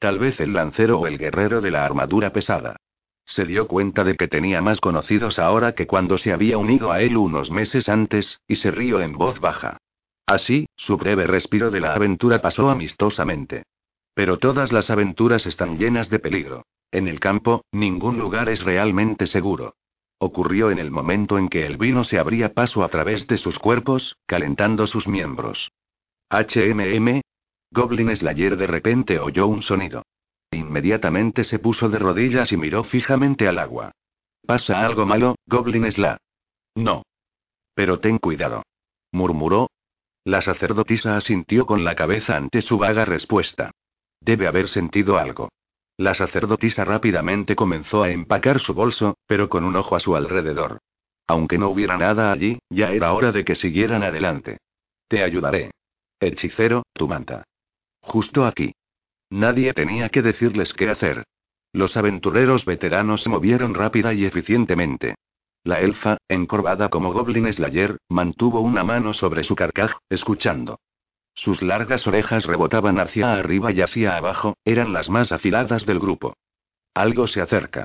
Tal 0.00 0.18
vez 0.18 0.40
el 0.40 0.54
lancero 0.54 0.98
o 0.98 1.06
el 1.06 1.18
guerrero 1.18 1.60
de 1.60 1.70
la 1.70 1.84
armadura 1.84 2.32
pesada. 2.32 2.76
Se 3.26 3.44
dio 3.44 3.68
cuenta 3.68 4.02
de 4.02 4.16
que 4.16 4.28
tenía 4.28 4.62
más 4.62 4.80
conocidos 4.80 5.38
ahora 5.38 5.74
que 5.74 5.86
cuando 5.86 6.16
se 6.16 6.32
había 6.32 6.56
unido 6.56 6.90
a 6.90 7.02
él 7.02 7.18
unos 7.18 7.50
meses 7.50 7.90
antes, 7.90 8.40
y 8.48 8.56
se 8.56 8.70
rió 8.70 9.02
en 9.02 9.12
voz 9.12 9.40
baja. 9.40 9.76
Así, 10.24 10.66
su 10.74 10.96
breve 10.96 11.26
respiro 11.26 11.70
de 11.70 11.80
la 11.80 11.92
aventura 11.92 12.40
pasó 12.40 12.70
amistosamente. 12.70 13.64
Pero 14.14 14.38
todas 14.38 14.72
las 14.72 14.88
aventuras 14.88 15.44
están 15.44 15.76
llenas 15.76 16.08
de 16.08 16.18
peligro. 16.18 16.64
En 16.90 17.06
el 17.06 17.20
campo, 17.20 17.62
ningún 17.70 18.18
lugar 18.18 18.48
es 18.48 18.64
realmente 18.64 19.26
seguro. 19.26 19.74
ocurrió 20.18 20.70
en 20.70 20.78
el 20.78 20.90
momento 20.90 21.36
en 21.36 21.48
que 21.48 21.66
el 21.66 21.76
vino 21.76 22.04
se 22.04 22.18
abría 22.18 22.54
paso 22.54 22.84
a 22.84 22.88
través 22.88 23.26
de 23.26 23.36
sus 23.36 23.58
cuerpos, 23.58 24.16
calentando 24.26 24.86
sus 24.86 25.06
miembros. 25.06 25.70
HMM. 26.30 27.20
Goblin 27.72 28.14
Slayer 28.16 28.56
de 28.56 28.66
repente 28.66 29.18
oyó 29.18 29.46
un 29.46 29.62
sonido. 29.62 30.02
Inmediatamente 30.50 31.44
se 31.44 31.60
puso 31.60 31.88
de 31.88 31.98
rodillas 31.98 32.50
y 32.50 32.56
miró 32.56 32.82
fijamente 32.82 33.46
al 33.46 33.58
agua. 33.58 33.92
¿Pasa 34.44 34.84
algo 34.84 35.06
malo, 35.06 35.36
Goblin 35.46 35.90
Sla? 35.92 36.18
No. 36.74 37.04
Pero 37.74 38.00
ten 38.00 38.18
cuidado. 38.18 38.64
Murmuró. 39.12 39.70
La 40.24 40.40
sacerdotisa 40.40 41.16
asintió 41.16 41.66
con 41.66 41.84
la 41.84 41.94
cabeza 41.94 42.36
ante 42.36 42.62
su 42.62 42.78
vaga 42.78 43.04
respuesta. 43.04 43.70
Debe 44.20 44.48
haber 44.48 44.68
sentido 44.68 45.18
algo. 45.18 45.50
La 45.96 46.14
sacerdotisa 46.14 46.84
rápidamente 46.84 47.54
comenzó 47.54 48.02
a 48.02 48.10
empacar 48.10 48.58
su 48.58 48.74
bolso, 48.74 49.16
pero 49.26 49.48
con 49.48 49.64
un 49.64 49.76
ojo 49.76 49.96
a 49.96 50.00
su 50.00 50.16
alrededor. 50.16 50.78
Aunque 51.26 51.58
no 51.58 51.68
hubiera 51.68 51.96
nada 51.96 52.32
allí, 52.32 52.58
ya 52.68 52.90
era 52.90 53.12
hora 53.12 53.30
de 53.30 53.44
que 53.44 53.54
siguieran 53.54 54.02
adelante. 54.02 54.58
Te 55.08 55.22
ayudaré. 55.22 55.70
Hechicero, 56.18 56.82
tu 56.92 57.06
manta. 57.06 57.44
Justo 58.00 58.44
aquí. 58.46 58.72
Nadie 59.30 59.72
tenía 59.74 60.08
que 60.08 60.22
decirles 60.22 60.74
qué 60.74 60.90
hacer. 60.90 61.24
Los 61.72 61.96
aventureros 61.96 62.64
veteranos 62.64 63.22
se 63.22 63.28
movieron 63.28 63.74
rápida 63.74 64.12
y 64.12 64.24
eficientemente. 64.24 65.14
La 65.62 65.80
elfa, 65.80 66.16
encorvada 66.28 66.88
como 66.88 67.12
Goblin 67.12 67.52
Slayer, 67.52 67.98
mantuvo 68.08 68.60
una 68.60 68.82
mano 68.82 69.12
sobre 69.12 69.44
su 69.44 69.54
carcaj, 69.54 69.98
escuchando. 70.08 70.80
Sus 71.34 71.62
largas 71.62 72.06
orejas 72.06 72.44
rebotaban 72.44 72.98
hacia 72.98 73.34
arriba 73.34 73.70
y 73.70 73.82
hacia 73.82 74.16
abajo, 74.16 74.56
eran 74.64 74.92
las 74.92 75.08
más 75.08 75.32
afiladas 75.32 75.86
del 75.86 76.00
grupo. 76.00 76.34
Algo 76.94 77.26
se 77.26 77.40
acerca. 77.40 77.84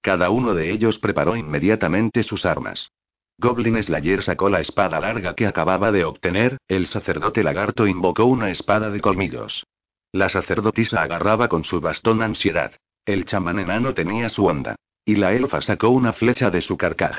Cada 0.00 0.30
uno 0.30 0.54
de 0.54 0.70
ellos 0.70 0.98
preparó 0.98 1.36
inmediatamente 1.36 2.22
sus 2.22 2.46
armas. 2.46 2.92
Goblin 3.38 3.82
Slayer 3.82 4.22
sacó 4.22 4.48
la 4.48 4.60
espada 4.60 4.98
larga 4.98 5.34
que 5.34 5.46
acababa 5.46 5.92
de 5.92 6.04
obtener, 6.04 6.58
el 6.68 6.86
sacerdote 6.86 7.42
lagarto 7.42 7.86
invocó 7.86 8.24
una 8.24 8.50
espada 8.50 8.90
de 8.90 9.00
colmillos. 9.00 9.66
La 10.12 10.30
sacerdotisa 10.30 11.02
agarraba 11.02 11.48
con 11.48 11.64
su 11.64 11.80
bastón 11.80 12.22
ansiedad. 12.22 12.72
El 13.04 13.26
chamán 13.26 13.58
enano 13.58 13.92
tenía 13.92 14.30
su 14.30 14.46
onda. 14.46 14.76
Y 15.04 15.16
la 15.16 15.34
elfa 15.34 15.60
sacó 15.60 15.90
una 15.90 16.12
flecha 16.12 16.50
de 16.50 16.62
su 16.62 16.76
carcaj. 16.76 17.18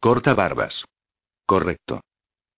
Corta 0.00 0.34
barbas. 0.34 0.84
Correcto. 1.46 2.00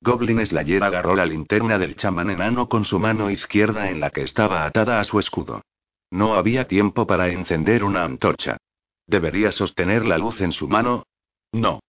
Goblin 0.00 0.44
Slayer 0.46 0.82
agarró 0.82 1.16
la 1.16 1.26
linterna 1.26 1.78
del 1.78 1.96
chamán 1.96 2.30
enano 2.30 2.68
con 2.68 2.84
su 2.84 2.98
mano 2.98 3.30
izquierda 3.30 3.90
en 3.90 4.00
la 4.00 4.10
que 4.10 4.22
estaba 4.22 4.64
atada 4.64 5.00
a 5.00 5.04
su 5.04 5.18
escudo. 5.18 5.62
No 6.10 6.34
había 6.34 6.68
tiempo 6.68 7.06
para 7.06 7.28
encender 7.28 7.84
una 7.84 8.04
antorcha. 8.04 8.58
¿Debería 9.06 9.50
sostener 9.50 10.06
la 10.06 10.18
luz 10.18 10.40
en 10.40 10.52
su 10.52 10.68
mano? 10.68 11.04
No. 11.52 11.80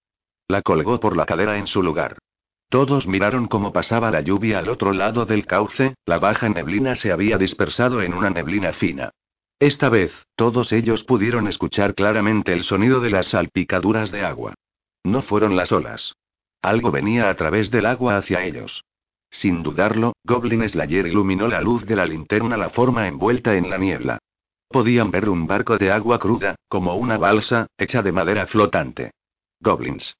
La 0.54 0.62
colgó 0.62 1.00
por 1.00 1.18
la 1.18 1.26
cadera 1.26 1.58
en 1.58 1.66
su 1.66 1.82
lugar. 1.82 2.20
Todos 2.70 3.08
miraron 3.08 3.48
cómo 3.48 3.74
pasaba 3.74 4.12
la 4.12 4.22
lluvia 4.22 4.60
al 4.60 4.70
otro 4.70 4.94
lado 4.94 5.26
del 5.26 5.48
cauce, 5.48 5.96
la 6.06 6.20
baja 6.20 6.48
neblina 6.48 6.96
se 6.96 7.12
había 7.12 7.40
dispersado 7.40 8.04
en 8.04 8.14
una 8.14 8.30
neblina 8.30 8.72
fina. 8.72 9.10
Esta 9.58 9.90
vez, 9.90 10.14
todos 10.36 10.72
ellos 10.72 11.04
pudieron 11.06 11.48
escuchar 11.48 11.96
claramente 11.96 12.54
el 12.54 12.64
sonido 12.64 13.00
de 13.00 13.10
las 13.10 13.30
salpicaduras 13.30 14.12
de 14.12 14.26
agua. 14.26 14.54
No 15.04 15.24
fueron 15.24 15.56
las 15.56 15.72
olas. 15.72 16.14
Algo 16.62 16.92
venía 16.92 17.32
a 17.32 17.36
través 17.36 17.72
del 17.72 17.88
agua 17.88 18.18
hacia 18.18 18.46
ellos. 18.46 18.86
Sin 19.32 19.64
dudarlo, 19.64 20.14
Goblin 20.24 20.70
Slayer 20.70 21.08
iluminó 21.08 21.48
la 21.48 21.62
luz 21.62 21.84
de 21.88 21.96
la 21.96 22.06
linterna 22.06 22.58
la 22.58 22.70
forma 22.70 23.08
envuelta 23.08 23.58
en 23.58 23.72
la 23.72 23.80
niebla. 23.80 24.20
Podían 24.68 25.10
ver 25.10 25.30
un 25.30 25.48
barco 25.48 25.80
de 25.80 25.92
agua 25.92 26.20
cruda, 26.20 26.54
como 26.68 26.96
una 26.96 27.18
balsa, 27.18 27.66
hecha 27.76 28.04
de 28.04 28.12
madera 28.12 28.46
flotante. 28.46 29.14
Goblins. 29.60 30.16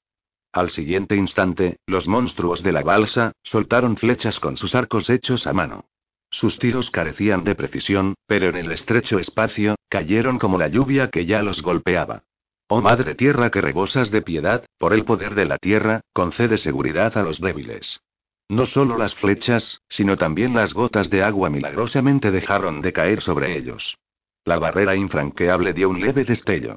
Al 0.54 0.70
siguiente 0.70 1.16
instante, 1.16 1.78
los 1.84 2.06
monstruos 2.06 2.62
de 2.62 2.70
la 2.70 2.82
balsa, 2.82 3.32
soltaron 3.42 3.96
flechas 3.96 4.38
con 4.38 4.56
sus 4.56 4.76
arcos 4.76 5.10
hechos 5.10 5.48
a 5.48 5.52
mano. 5.52 5.86
Sus 6.30 6.60
tiros 6.60 6.92
carecían 6.92 7.42
de 7.42 7.56
precisión, 7.56 8.14
pero 8.28 8.50
en 8.50 8.56
el 8.56 8.70
estrecho 8.70 9.18
espacio, 9.18 9.74
cayeron 9.88 10.38
como 10.38 10.56
la 10.56 10.68
lluvia 10.68 11.10
que 11.10 11.26
ya 11.26 11.42
los 11.42 11.60
golpeaba. 11.60 12.22
Oh 12.68 12.80
Madre 12.80 13.16
Tierra 13.16 13.50
que 13.50 13.60
rebosas 13.60 14.12
de 14.12 14.22
piedad, 14.22 14.64
por 14.78 14.92
el 14.92 15.04
poder 15.04 15.34
de 15.34 15.46
la 15.46 15.58
Tierra, 15.58 16.02
concede 16.12 16.56
seguridad 16.56 17.18
a 17.18 17.24
los 17.24 17.40
débiles. 17.40 18.00
No 18.48 18.64
solo 18.64 18.96
las 18.96 19.16
flechas, 19.16 19.80
sino 19.88 20.16
también 20.16 20.54
las 20.54 20.72
gotas 20.72 21.10
de 21.10 21.24
agua 21.24 21.50
milagrosamente 21.50 22.30
dejaron 22.30 22.80
de 22.80 22.92
caer 22.92 23.22
sobre 23.22 23.56
ellos. 23.56 23.98
La 24.44 24.60
barrera 24.60 24.94
infranqueable 24.94 25.72
dio 25.72 25.88
un 25.88 26.00
leve 26.00 26.24
destello. 26.24 26.76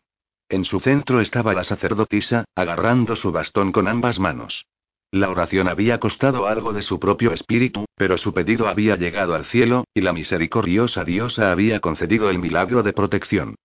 En 0.49 0.63
su 0.63 0.79
centro 0.79 1.19
estaba 1.19 1.53
la 1.53 1.63
sacerdotisa, 1.63 2.45
agarrando 2.55 3.15
su 3.15 3.31
bastón 3.31 3.71
con 3.71 3.87
ambas 3.87 4.19
manos. 4.19 4.65
La 5.11 5.29
oración 5.29 5.67
había 5.67 5.99
costado 5.99 6.47
algo 6.47 6.73
de 6.73 6.81
su 6.81 6.99
propio 6.99 7.31
espíritu, 7.33 7.85
pero 7.95 8.17
su 8.17 8.33
pedido 8.33 8.67
había 8.67 8.95
llegado 8.95 9.35
al 9.35 9.45
cielo, 9.45 9.85
y 9.93 10.01
la 10.01 10.13
misericordiosa 10.13 11.03
diosa 11.03 11.51
había 11.51 11.79
concedido 11.79 12.29
el 12.29 12.39
milagro 12.39 12.83
de 12.83 12.93
protección. 12.93 13.55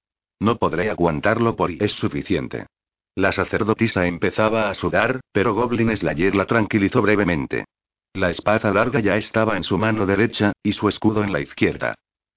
No 0.41 0.59
podré 0.59 0.91
aguantarlo 0.91 1.55
por 1.55 1.71
y 1.71 1.79
es 1.81 1.93
suficiente. 1.93 2.67
La 3.15 3.31
sacerdotisa 3.31 4.07
empezaba 4.07 4.69
a 4.69 4.75
sudar, 4.75 5.21
pero 5.33 5.55
Goblin 5.55 5.97
Slayer 5.97 6.35
la 6.35 6.47
tranquilizó 6.47 7.03
brevemente. 7.03 7.65
La 8.15 8.31
espada 8.31 8.73
larga 8.73 9.01
ya 9.01 9.17
estaba 9.17 9.57
en 9.57 9.65
su 9.65 9.79
mano 9.79 10.07
derecha, 10.07 10.53
y 10.63 10.73
su 10.73 10.89
escudo 10.89 11.23
en 11.23 11.33
la 11.33 11.41
izquierda. 11.41 11.95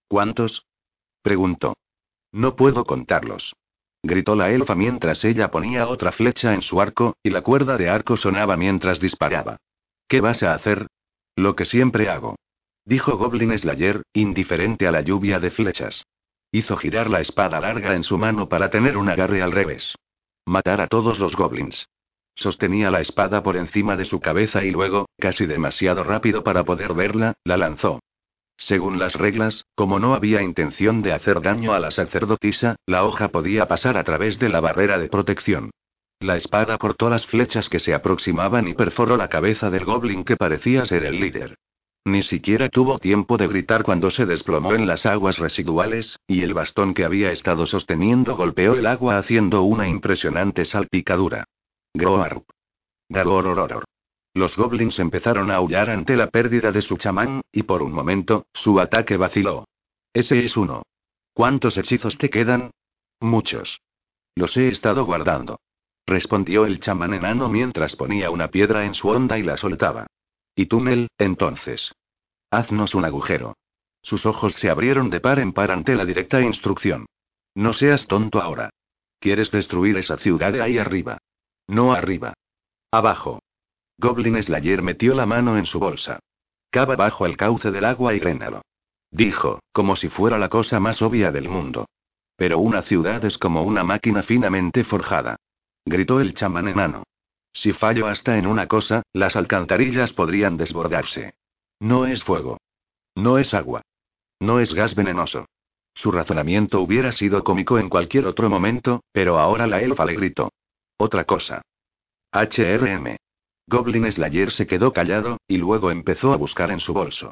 ¿Cuántos? 0.07 0.65
preguntó. 1.21 1.75
No 2.31 2.55
puedo 2.55 2.85
contarlos. 2.85 3.53
Gritó 4.07 4.35
la 4.35 4.51
elfa 4.51 4.75
mientras 4.75 5.25
ella 5.25 5.49
ponía 5.49 5.87
otra 5.87 6.11
flecha 6.11 6.53
en 6.53 6.61
su 6.61 6.79
arco, 6.79 7.17
y 7.23 7.31
la 7.31 7.41
cuerda 7.41 7.75
de 7.75 7.89
arco 7.89 8.15
sonaba 8.15 8.55
mientras 8.55 8.99
disparaba. 8.99 9.57
¿Qué 10.07 10.21
vas 10.21 10.43
a 10.43 10.53
hacer? 10.53 10.85
Lo 11.35 11.55
que 11.55 11.65
siempre 11.65 12.07
hago. 12.07 12.35
Dijo 12.85 13.17
Goblin 13.17 13.57
Slayer, 13.57 14.03
indiferente 14.13 14.85
a 14.85 14.91
la 14.91 15.01
lluvia 15.01 15.39
de 15.39 15.49
flechas. 15.49 16.05
Hizo 16.51 16.77
girar 16.77 17.09
la 17.09 17.19
espada 17.19 17.59
larga 17.59 17.95
en 17.95 18.03
su 18.03 18.19
mano 18.19 18.47
para 18.47 18.69
tener 18.69 18.95
un 18.95 19.09
agarre 19.09 19.41
al 19.41 19.51
revés. 19.51 19.95
Matar 20.45 20.81
a 20.81 20.87
todos 20.87 21.17
los 21.17 21.35
goblins. 21.35 21.87
Sostenía 22.35 22.91
la 22.91 23.01
espada 23.01 23.41
por 23.41 23.57
encima 23.57 23.97
de 23.97 24.05
su 24.05 24.19
cabeza 24.19 24.63
y 24.63 24.69
luego, 24.69 25.07
casi 25.17 25.47
demasiado 25.47 26.03
rápido 26.03 26.43
para 26.43 26.63
poder 26.63 26.93
verla, 26.93 27.33
la 27.43 27.57
lanzó. 27.57 28.01
Según 28.55 28.99
las 28.99 29.15
reglas, 29.15 29.64
como 29.75 29.99
no 29.99 30.15
había 30.15 30.41
intención 30.41 31.01
de 31.01 31.13
hacer 31.13 31.41
daño 31.41 31.73
a 31.73 31.79
la 31.79 31.91
sacerdotisa, 31.91 32.77
la 32.85 33.03
hoja 33.03 33.27
podía 33.29 33.67
pasar 33.67 33.97
a 33.97 34.03
través 34.03 34.39
de 34.39 34.49
la 34.49 34.61
barrera 34.61 34.97
de 34.97 35.09
protección. 35.09 35.71
La 36.19 36.37
espada 36.37 36.77
cortó 36.77 37.09
las 37.09 37.27
flechas 37.27 37.67
que 37.69 37.79
se 37.79 37.93
aproximaban 37.93 38.67
y 38.67 38.73
perforó 38.73 39.17
la 39.17 39.27
cabeza 39.27 39.69
del 39.69 39.83
goblin 39.83 40.23
que 40.23 40.37
parecía 40.37 40.85
ser 40.85 41.03
el 41.03 41.19
líder. 41.19 41.55
Ni 42.05 42.21
siquiera 42.21 42.69
tuvo 42.69 42.99
tiempo 42.99 43.35
de 43.37 43.47
gritar 43.47 43.83
cuando 43.83 44.11
se 44.11 44.25
desplomó 44.25 44.73
en 44.73 44.87
las 44.87 45.05
aguas 45.05 45.39
residuales, 45.39 46.19
y 46.27 46.43
el 46.43 46.53
bastón 46.53 46.93
que 46.93 47.03
había 47.03 47.31
estado 47.31 47.65
sosteniendo 47.65 48.35
golpeó 48.35 48.75
el 48.75 48.85
agua 48.85 49.17
haciendo 49.17 49.63
una 49.63 49.87
impresionante 49.87 50.65
salpicadura. 50.65 51.45
Groarp. 51.93 52.43
Garorororor. 53.09 53.85
Los 54.35 54.57
goblins 54.57 54.99
empezaron 54.99 55.49
a 55.49 55.55
aullar 55.55 55.89
ante 55.89 56.17
la 56.17 56.29
pérdida 56.29 56.73
de 56.73 56.81
su 56.81 56.97
chamán, 56.97 57.41
y 57.53 57.63
por 57.63 57.81
un 57.81 57.93
momento, 57.93 58.47
su 58.53 58.81
ataque 58.81 59.15
vaciló. 59.15 59.65
Ese 60.13 60.43
es 60.43 60.57
uno. 60.57 60.83
¿Cuántos 61.33 61.77
hechizos 61.77 62.17
te 62.17 62.29
quedan? 62.29 62.71
Muchos. 63.21 63.79
Los 64.35 64.57
he 64.57 64.67
estado 64.67 65.05
guardando. 65.05 65.61
Respondió 66.05 66.65
el 66.65 66.81
chamán 66.81 67.13
enano 67.13 67.47
mientras 67.47 67.95
ponía 67.95 68.29
una 68.29 68.49
piedra 68.49 68.83
en 68.83 68.93
su 68.93 69.07
onda 69.07 69.39
y 69.39 69.43
la 69.43 69.55
soltaba. 69.55 70.05
¿Y 70.53 70.65
túnel, 70.65 71.07
entonces? 71.17 71.93
Haznos 72.51 72.93
un 72.93 73.05
agujero. 73.05 73.55
Sus 74.01 74.25
ojos 74.25 74.53
se 74.55 74.69
abrieron 74.69 75.09
de 75.09 75.21
par 75.21 75.39
en 75.39 75.53
par 75.53 75.71
ante 75.71 75.95
la 75.95 76.03
directa 76.03 76.41
instrucción. 76.41 77.05
No 77.55 77.71
seas 77.71 78.05
tonto 78.05 78.41
ahora. 78.41 78.69
¿Quieres 79.17 79.49
destruir 79.49 79.95
esa 79.95 80.17
ciudad 80.17 80.51
de 80.51 80.61
ahí 80.61 80.77
arriba? 80.77 81.19
No 81.67 81.93
arriba. 81.93 82.33
Abajo. 82.91 83.39
Goblin 83.97 84.41
Slayer 84.41 84.81
metió 84.81 85.13
la 85.15 85.25
mano 85.25 85.57
en 85.57 85.65
su 85.65 85.79
bolsa. 85.79 86.19
Cava 86.69 86.95
bajo 86.95 87.25
el 87.25 87.37
cauce 87.37 87.71
del 87.71 87.85
agua 87.85 88.13
y 88.13 88.19
grénalo. 88.19 88.61
Dijo, 89.11 89.59
como 89.71 89.95
si 89.95 90.09
fuera 90.09 90.37
la 90.37 90.49
cosa 90.49 90.79
más 90.79 91.01
obvia 91.01 91.31
del 91.31 91.47
mundo. 91.47 91.85
Pero 92.35 92.59
una 92.59 92.81
ciudad 92.81 93.23
es 93.23 93.37
como 93.37 93.63
una 93.63 93.83
máquina 93.83 94.23
finamente 94.23 94.83
forjada. 94.83 95.37
Gritó 95.85 96.19
el 96.19 96.33
chamán 96.33 96.67
enano. 96.67 97.03
Si 97.53 97.71
fallo 97.71 98.07
hasta 98.07 98.37
en 98.37 98.47
una 98.47 98.67
cosa, 98.67 99.03
las 99.13 99.37
alcantarillas 99.37 100.11
podrían 100.11 100.57
desbordarse. 100.57 101.35
No 101.79 102.05
es 102.05 102.23
fuego. 102.23 102.57
No 103.15 103.37
es 103.37 103.53
agua. 103.53 103.81
No 104.41 104.59
es 104.59 104.73
gas 104.73 104.95
venenoso. 104.95 105.45
Su 105.93 106.11
razonamiento 106.11 106.81
hubiera 106.81 107.13
sido 107.13 107.45
cómico 107.45 107.79
en 107.79 107.87
cualquier 107.87 108.25
otro 108.27 108.49
momento, 108.49 109.01
pero 109.13 109.39
ahora 109.39 109.65
la 109.65 109.81
elfa 109.81 110.05
le 110.05 110.15
gritó. 110.15 110.51
Otra 110.97 111.23
cosa. 111.23 111.61
HRM. 112.33 113.15
Goblin 113.67 114.11
Slayer 114.11 114.51
se 114.51 114.67
quedó 114.67 114.93
callado, 114.93 115.37
y 115.47 115.57
luego 115.57 115.91
empezó 115.91 116.33
a 116.33 116.37
buscar 116.37 116.71
en 116.71 116.79
su 116.79 116.93
bolso. 116.93 117.31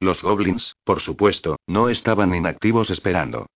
Los 0.00 0.22
goblins, 0.22 0.76
por 0.84 1.00
supuesto, 1.00 1.56
no 1.66 1.88
estaban 1.88 2.34
inactivos 2.34 2.90
esperando. 2.90 3.46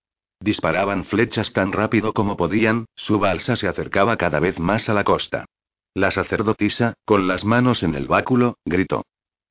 Disparaban 0.41 1.05
flechas 1.05 1.53
tan 1.53 1.73
rápido 1.73 2.13
como 2.13 2.37
podían, 2.37 2.87
su 2.95 3.19
balsa 3.19 3.57
se 3.57 3.67
acercaba 3.67 4.17
cada 4.17 4.41
vez 4.41 4.59
más 4.61 4.89
a 4.89 4.95
la 4.95 5.05
costa. 5.05 5.47
La 5.95 6.11
sacerdotisa, 6.11 6.95
con 7.05 7.27
las 7.27 7.45
manos 7.45 7.83
en 7.83 7.95
el 7.95 8.07
báculo, 8.07 8.57
gritó. 8.65 9.05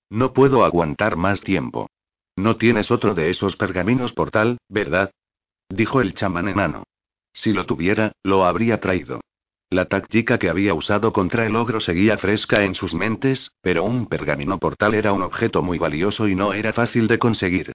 No 0.10 0.32
puedo 0.34 0.64
aguantar 0.64 1.18
más 1.18 1.42
tiempo. 1.42 1.90
No 2.38 2.56
tienes 2.56 2.92
otro 2.92 3.16
de 3.16 3.32
esos 3.32 3.58
pergaminos 3.58 4.14
portal, 4.14 4.60
¿verdad? 4.70 5.12
Dijo 5.70 6.00
el 6.00 6.14
chamán 6.14 6.48
enano. 6.48 6.84
Si 7.34 7.52
lo 7.52 7.66
tuviera, 7.66 8.14
lo 8.24 8.46
habría 8.46 8.80
traído. 8.80 9.22
La 9.70 9.86
táctica 9.86 10.38
que 10.38 10.50
había 10.50 10.74
usado 10.74 11.12
contra 11.12 11.46
el 11.46 11.56
ogro 11.58 11.82
seguía 11.82 12.18
fresca 12.18 12.64
en 12.64 12.74
sus 12.74 12.94
mentes, 12.94 13.52
pero 13.62 13.84
un 13.84 14.08
pergamino 14.08 14.60
portal 14.60 14.94
era 14.94 15.12
un 15.12 15.22
objeto 15.22 15.62
muy 15.62 15.78
valioso 15.78 16.30
y 16.30 16.36
no 16.36 16.54
era 16.54 16.72
fácil 16.72 17.08
de 17.08 17.20
conseguir. 17.20 17.74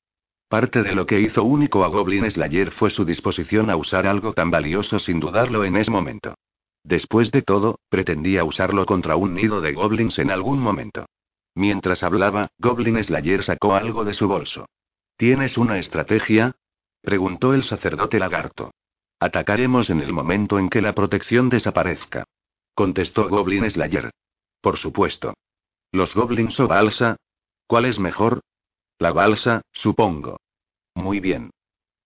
Parte 0.48 0.82
de 0.82 0.94
lo 0.94 1.04
que 1.04 1.20
hizo 1.20 1.44
único 1.44 1.84
a 1.84 1.88
Goblin 1.88 2.30
Slayer 2.30 2.70
fue 2.70 2.88
su 2.88 3.04
disposición 3.04 3.68
a 3.68 3.76
usar 3.76 4.06
algo 4.06 4.32
tan 4.32 4.50
valioso 4.50 4.98
sin 4.98 5.20
dudarlo 5.20 5.64
en 5.64 5.76
ese 5.76 5.90
momento. 5.90 6.34
Después 6.82 7.30
de 7.30 7.42
todo, 7.42 7.78
pretendía 7.90 8.42
usarlo 8.44 8.86
contra 8.86 9.16
un 9.16 9.34
nido 9.34 9.60
de 9.60 9.72
goblins 9.72 10.18
en 10.18 10.30
algún 10.30 10.60
momento. 10.60 11.06
Mientras 11.54 12.02
hablaba, 12.02 12.48
Goblin 12.58 13.02
Slayer 13.04 13.44
sacó 13.44 13.74
algo 13.74 14.04
de 14.04 14.14
su 14.14 14.26
bolso. 14.26 14.66
¿Tienes 15.16 15.58
una 15.58 15.78
estrategia? 15.78 16.56
preguntó 17.02 17.52
el 17.52 17.64
sacerdote 17.64 18.18
lagarto. 18.18 18.72
Atacaremos 19.22 19.88
en 19.88 20.00
el 20.00 20.12
momento 20.12 20.58
en 20.58 20.68
que 20.68 20.82
la 20.82 20.96
protección 20.96 21.48
desaparezca. 21.48 22.24
Contestó 22.74 23.28
Goblin 23.28 23.70
Slayer. 23.70 24.10
Por 24.60 24.78
supuesto. 24.78 25.34
¿Los 25.92 26.16
goblins 26.16 26.58
o 26.58 26.66
balsa? 26.66 27.14
¿Cuál 27.68 27.84
es 27.84 28.00
mejor? 28.00 28.40
La 28.98 29.12
balsa, 29.12 29.62
supongo. 29.70 30.40
Muy 30.96 31.20
bien. 31.20 31.52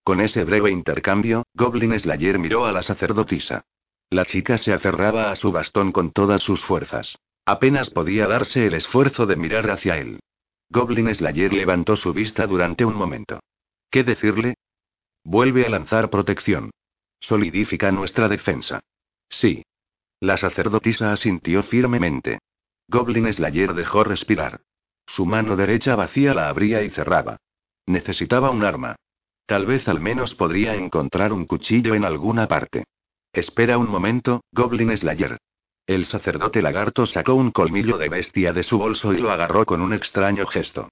Con 0.05 0.21
ese 0.21 0.45
breve 0.45 0.71
intercambio, 0.71 1.45
Goblin 1.55 1.99
Slayer 1.99 2.39
miró 2.39 2.67
a 2.67 2.73
la 2.73 2.83
sacerdotisa. 2.83 3.63
La 4.11 4.27
chica 4.27 4.59
se 4.59 4.75
aferraba 4.75 5.31
a 5.31 5.37
su 5.37 5.53
bastón 5.53 5.93
con 5.93 6.11
todas 6.11 6.43
sus 6.43 6.63
fuerzas. 6.63 7.17
Apenas 7.47 7.89
podía 7.89 8.27
darse 8.27 8.67
el 8.67 8.75
esfuerzo 8.75 9.25
de 9.25 9.37
mirar 9.37 9.71
hacia 9.71 9.97
él. 9.97 10.21
Goblin 10.69 11.15
Slayer 11.15 11.55
levantó 11.55 11.97
su 11.97 12.13
vista 12.13 12.47
durante 12.47 12.85
un 12.85 12.95
momento. 12.95 13.41
¿Qué 13.91 14.05
decirle? 14.05 14.57
Vuelve 15.25 15.65
a 15.65 15.71
lanzar 15.71 16.11
protección. 16.11 16.73
Solidifica 17.21 17.91
nuestra 17.91 18.29
defensa. 18.29 18.81
Sí. 19.29 19.63
La 20.21 20.37
sacerdotisa 20.37 21.13
asintió 21.13 21.63
firmemente. 21.63 22.39
Goblin 22.89 23.33
Slayer 23.33 23.75
dejó 23.75 24.05
respirar. 24.05 24.61
Su 25.07 25.27
mano 25.27 25.57
derecha 25.57 25.97
vacía 25.97 26.35
la 26.35 26.49
abría 26.49 26.83
y 26.83 26.91
cerraba. 26.91 27.39
Necesitaba 27.87 28.51
un 28.51 28.65
arma. 28.65 28.97
Tal 29.47 29.67
vez 29.67 29.87
al 29.89 30.01
menos 30.01 30.35
podría 30.35 30.75
encontrar 30.75 31.33
un 31.33 31.47
cuchillo 31.47 31.95
en 31.95 32.05
alguna 32.05 32.49
parte. 32.49 32.85
Espera 33.33 33.79
un 33.79 33.89
momento, 33.89 34.43
Goblin 34.53 34.97
Slayer. 34.97 35.39
El 35.87 36.05
sacerdote 36.07 36.63
lagarto 36.63 37.07
sacó 37.07 37.35
un 37.35 37.53
colmillo 37.53 37.97
de 37.97 38.09
bestia 38.09 38.53
de 38.53 38.65
su 38.65 38.79
bolso 38.79 39.13
y 39.13 39.19
lo 39.19 39.31
agarró 39.31 39.65
con 39.65 39.81
un 39.83 39.93
extraño 39.93 40.47
gesto. 40.47 40.89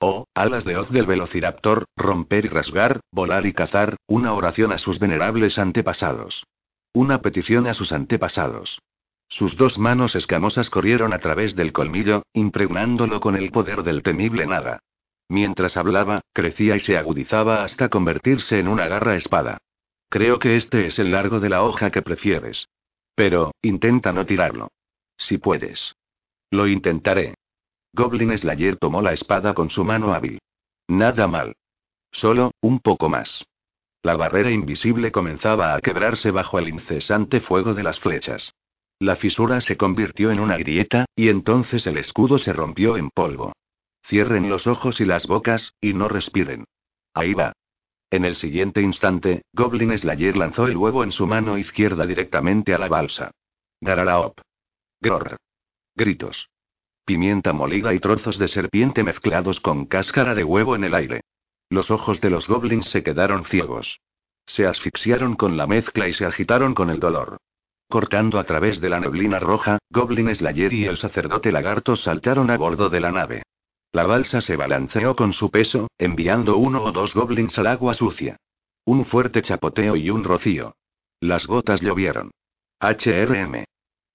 Oh, 0.00 0.26
alas 0.34 0.64
de 0.64 0.76
hoz 0.76 0.90
del 0.90 1.06
velociraptor, 1.06 1.86
romper 1.96 2.44
y 2.44 2.48
rasgar, 2.48 3.00
volar 3.10 3.46
y 3.46 3.52
cazar, 3.52 3.96
una 4.06 4.32
oración 4.32 4.72
a 4.72 4.78
sus 4.78 5.00
venerables 5.00 5.58
antepasados. 5.58 6.44
Una 6.92 7.20
petición 7.20 7.66
a 7.66 7.74
sus 7.74 7.92
antepasados. 7.92 8.80
Sus 9.28 9.56
dos 9.56 9.78
manos 9.78 10.14
escamosas 10.14 10.70
corrieron 10.70 11.12
a 11.12 11.18
través 11.18 11.56
del 11.56 11.72
colmillo, 11.72 12.22
impregnándolo 12.32 13.20
con 13.20 13.36
el 13.36 13.50
poder 13.50 13.82
del 13.82 14.02
temible 14.02 14.46
nada. 14.46 14.78
Mientras 15.28 15.76
hablaba, 15.76 16.22
crecía 16.32 16.76
y 16.76 16.80
se 16.80 16.96
agudizaba 16.96 17.62
hasta 17.62 17.88
convertirse 17.88 18.58
en 18.58 18.68
una 18.68 18.86
garra 18.86 19.16
espada. 19.16 19.58
Creo 20.08 20.38
que 20.38 20.56
este 20.56 20.86
es 20.86 20.98
el 20.98 21.10
largo 21.10 21.40
de 21.40 21.50
la 21.50 21.62
hoja 21.62 21.90
que 21.90 22.02
prefieres. 22.02 22.68
Pero, 23.14 23.52
intenta 23.60 24.12
no 24.12 24.24
tirarlo. 24.24 24.68
Si 25.18 25.36
puedes. 25.38 25.96
Lo 26.50 26.66
intentaré. 26.66 27.34
Goblin 27.92 28.36
Slayer 28.36 28.76
tomó 28.76 29.02
la 29.02 29.12
espada 29.12 29.54
con 29.54 29.70
su 29.70 29.84
mano 29.84 30.14
hábil. 30.14 30.38
Nada 30.88 31.26
mal. 31.26 31.56
Solo, 32.10 32.52
un 32.60 32.80
poco 32.80 33.08
más. 33.08 33.44
La 34.02 34.16
barrera 34.16 34.50
invisible 34.50 35.12
comenzaba 35.12 35.74
a 35.74 35.80
quebrarse 35.80 36.30
bajo 36.30 36.58
el 36.58 36.68
incesante 36.68 37.40
fuego 37.40 37.74
de 37.74 37.82
las 37.82 38.00
flechas. 38.00 38.54
La 39.00 39.16
fisura 39.16 39.60
se 39.60 39.76
convirtió 39.76 40.30
en 40.30 40.40
una 40.40 40.56
grieta, 40.56 41.06
y 41.14 41.28
entonces 41.28 41.86
el 41.86 41.98
escudo 41.98 42.38
se 42.38 42.52
rompió 42.52 42.96
en 42.96 43.10
polvo. 43.10 43.52
Cierren 44.06 44.48
los 44.48 44.66
ojos 44.66 45.00
y 45.00 45.04
las 45.04 45.26
bocas, 45.26 45.74
y 45.80 45.92
no 45.92 46.08
respiren. 46.08 46.64
Ahí 47.14 47.34
va. 47.34 47.52
En 48.10 48.24
el 48.24 48.36
siguiente 48.36 48.80
instante, 48.80 49.42
Goblin 49.52 49.96
Slayer 49.96 50.36
lanzó 50.36 50.66
el 50.66 50.76
huevo 50.76 51.04
en 51.04 51.12
su 51.12 51.26
mano 51.26 51.58
izquierda 51.58 52.06
directamente 52.06 52.74
a 52.74 52.78
la 52.78 52.88
balsa. 52.88 53.30
Gararaop. 53.80 54.40
Gror. 55.00 55.36
Gritos. 55.94 56.48
Pimienta 57.08 57.54
molida 57.54 57.94
y 57.94 58.00
trozos 58.00 58.36
de 58.38 58.48
serpiente 58.48 59.02
mezclados 59.02 59.60
con 59.60 59.86
cáscara 59.86 60.34
de 60.34 60.44
huevo 60.44 60.76
en 60.76 60.84
el 60.84 60.94
aire. 60.94 61.22
Los 61.70 61.90
ojos 61.90 62.20
de 62.20 62.28
los 62.28 62.46
goblins 62.48 62.90
se 62.90 63.02
quedaron 63.02 63.46
ciegos. 63.46 64.02
Se 64.44 64.66
asfixiaron 64.66 65.34
con 65.34 65.56
la 65.56 65.66
mezcla 65.66 66.06
y 66.06 66.12
se 66.12 66.26
agitaron 66.26 66.74
con 66.74 66.90
el 66.90 67.00
dolor. 67.00 67.38
Cortando 67.88 68.38
a 68.38 68.44
través 68.44 68.82
de 68.82 68.90
la 68.90 69.00
neblina 69.00 69.38
roja, 69.38 69.78
Goblin 69.88 70.34
Slayer 70.34 70.70
y 70.74 70.84
el 70.84 70.98
sacerdote 70.98 71.50
lagarto 71.50 71.96
saltaron 71.96 72.50
a 72.50 72.58
bordo 72.58 72.90
de 72.90 73.00
la 73.00 73.10
nave. 73.10 73.42
La 73.92 74.04
balsa 74.04 74.42
se 74.42 74.56
balanceó 74.56 75.16
con 75.16 75.32
su 75.32 75.50
peso, 75.50 75.88
enviando 75.96 76.58
uno 76.58 76.82
o 76.84 76.92
dos 76.92 77.14
goblins 77.14 77.58
al 77.58 77.68
agua 77.68 77.94
sucia. 77.94 78.36
Un 78.84 79.06
fuerte 79.06 79.40
chapoteo 79.40 79.96
y 79.96 80.10
un 80.10 80.24
rocío. 80.24 80.74
Las 81.20 81.46
gotas 81.46 81.80
llovieron. 81.80 82.32
HRM. 82.80 83.64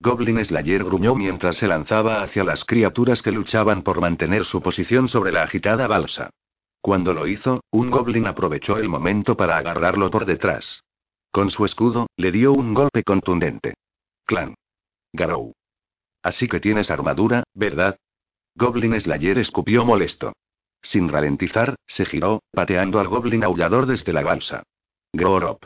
Goblin 0.04 0.44
Slayer 0.44 0.84
gruñó 0.84 1.16
mientras 1.16 1.56
se 1.56 1.66
lanzaba 1.66 2.24
hacia 2.24 2.44
las 2.44 2.66
criaturas 2.66 3.22
que 3.22 3.32
luchaban 3.32 3.84
por 3.84 4.02
mantener 4.02 4.44
su 4.44 4.62
posición 4.62 5.08
sobre 5.08 5.32
la 5.32 5.44
agitada 5.44 5.88
balsa. 5.88 6.30
Cuando 6.82 7.14
lo 7.14 7.26
hizo, 7.26 7.64
un 7.72 7.90
goblin 7.90 8.28
aprovechó 8.28 8.76
el 8.76 8.90
momento 8.90 9.38
para 9.38 9.56
agarrarlo 9.56 10.12
por 10.12 10.26
detrás. 10.26 10.84
Con 11.32 11.50
su 11.52 11.64
escudo, 11.64 12.08
le 12.18 12.34
dio 12.34 12.52
un 12.52 12.74
golpe 12.74 13.04
contundente. 13.04 13.76
Clan. 14.26 14.56
Garou. 15.14 15.54
Así 16.22 16.50
que 16.50 16.60
tienes 16.60 16.92
armadura, 16.92 17.46
¿verdad? 17.54 17.96
Goblin 18.56 19.00
Slayer 19.00 19.38
escupió 19.38 19.86
molesto. 19.86 20.34
Sin 20.82 21.08
ralentizar, 21.08 21.76
se 21.88 22.04
giró, 22.04 22.44
pateando 22.52 23.00
al 23.00 23.08
goblin 23.08 23.46
aullador 23.46 23.86
desde 23.86 24.12
la 24.12 24.22
balsa. 24.22 24.64
Gorop. 25.14 25.64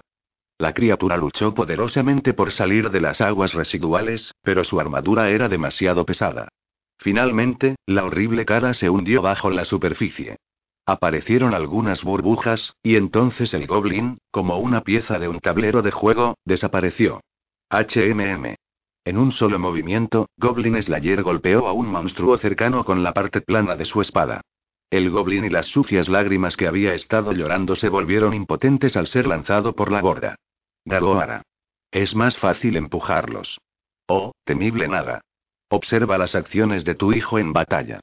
La 0.59 0.73
criatura 0.73 1.17
luchó 1.17 1.53
poderosamente 1.53 2.33
por 2.33 2.51
salir 2.51 2.89
de 2.89 2.99
las 2.99 3.21
aguas 3.21 3.53
residuales, 3.53 4.33
pero 4.41 4.63
su 4.63 4.79
armadura 4.79 5.29
era 5.29 5.49
demasiado 5.49 6.03
pesada. 6.03 6.49
Finalmente, 6.97 7.75
la 7.85 8.05
horrible 8.05 8.43
cara 8.43 8.73
se 8.73 8.89
hundió 8.89 9.21
bajo 9.21 9.51
la 9.51 9.65
superficie. 9.65 10.37
Aparecieron 10.83 11.53
algunas 11.53 12.03
burbujas, 12.03 12.73
y 12.81 12.95
entonces 12.95 13.53
el 13.53 13.67
goblin, 13.67 14.17
como 14.31 14.57
una 14.57 14.81
pieza 14.81 15.19
de 15.19 15.27
un 15.27 15.39
tablero 15.39 15.83
de 15.83 15.91
juego, 15.91 16.35
desapareció. 16.43 17.21
HMM. 17.69 18.55
En 19.05 19.17
un 19.17 19.31
solo 19.31 19.59
movimiento, 19.59 20.27
Goblin 20.37 20.81
Slayer 20.81 21.21
golpeó 21.21 21.67
a 21.67 21.73
un 21.73 21.87
monstruo 21.87 22.37
cercano 22.37 22.83
con 22.83 23.03
la 23.03 23.13
parte 23.13 23.41
plana 23.41 23.75
de 23.75 23.85
su 23.85 24.01
espada. 24.01 24.41
El 24.89 25.09
goblin 25.11 25.45
y 25.45 25.49
las 25.49 25.67
sucias 25.67 26.09
lágrimas 26.09 26.57
que 26.57 26.67
había 26.67 26.93
estado 26.93 27.31
llorando 27.33 27.75
se 27.75 27.89
volvieron 27.89 28.33
impotentes 28.33 28.97
al 28.97 29.07
ser 29.07 29.27
lanzado 29.27 29.73
por 29.73 29.91
la 29.91 30.01
borda. 30.01 30.35
Gagoara. 30.87 31.41
Es 31.91 32.15
más 32.15 32.37
fácil 32.37 32.77
empujarlos. 32.77 33.59
Oh, 34.07 34.31
temible 34.45 34.87
nada. 34.87 35.19
Observa 35.69 36.17
las 36.17 36.33
acciones 36.33 36.85
de 36.85 36.95
tu 36.95 37.11
hijo 37.11 37.39
en 37.39 37.51
batalla. 37.51 37.99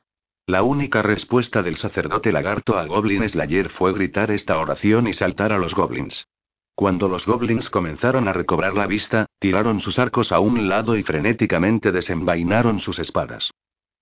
La 0.47 0.63
única 0.63 1.01
respuesta 1.01 1.63
del 1.63 1.79
sacerdote 1.79 2.31
lagarto 2.31 2.77
a 2.77 2.85
Goblin 2.85 3.27
Slayer 3.27 3.71
fue 3.71 3.95
gritar 3.95 4.31
esta 4.31 4.59
oración 4.59 5.09
y 5.09 5.15
saltar 5.15 5.51
a 5.55 5.59
los 5.59 5.75
goblins. 5.75 6.27
Cuando 6.75 7.09
los 7.09 7.27
goblins 7.27 7.71
comenzaron 7.71 8.29
a 8.29 8.35
recobrar 8.35 8.75
la 8.75 8.87
vista, 8.87 9.25
tiraron 9.39 9.81
sus 9.81 9.99
arcos 9.99 10.31
a 10.31 10.41
un 10.41 10.69
lado 10.69 10.99
y 10.99 11.03
frenéticamente 11.03 11.91
desenvainaron 11.91 12.81
sus 12.81 12.99
espadas. 12.99 13.51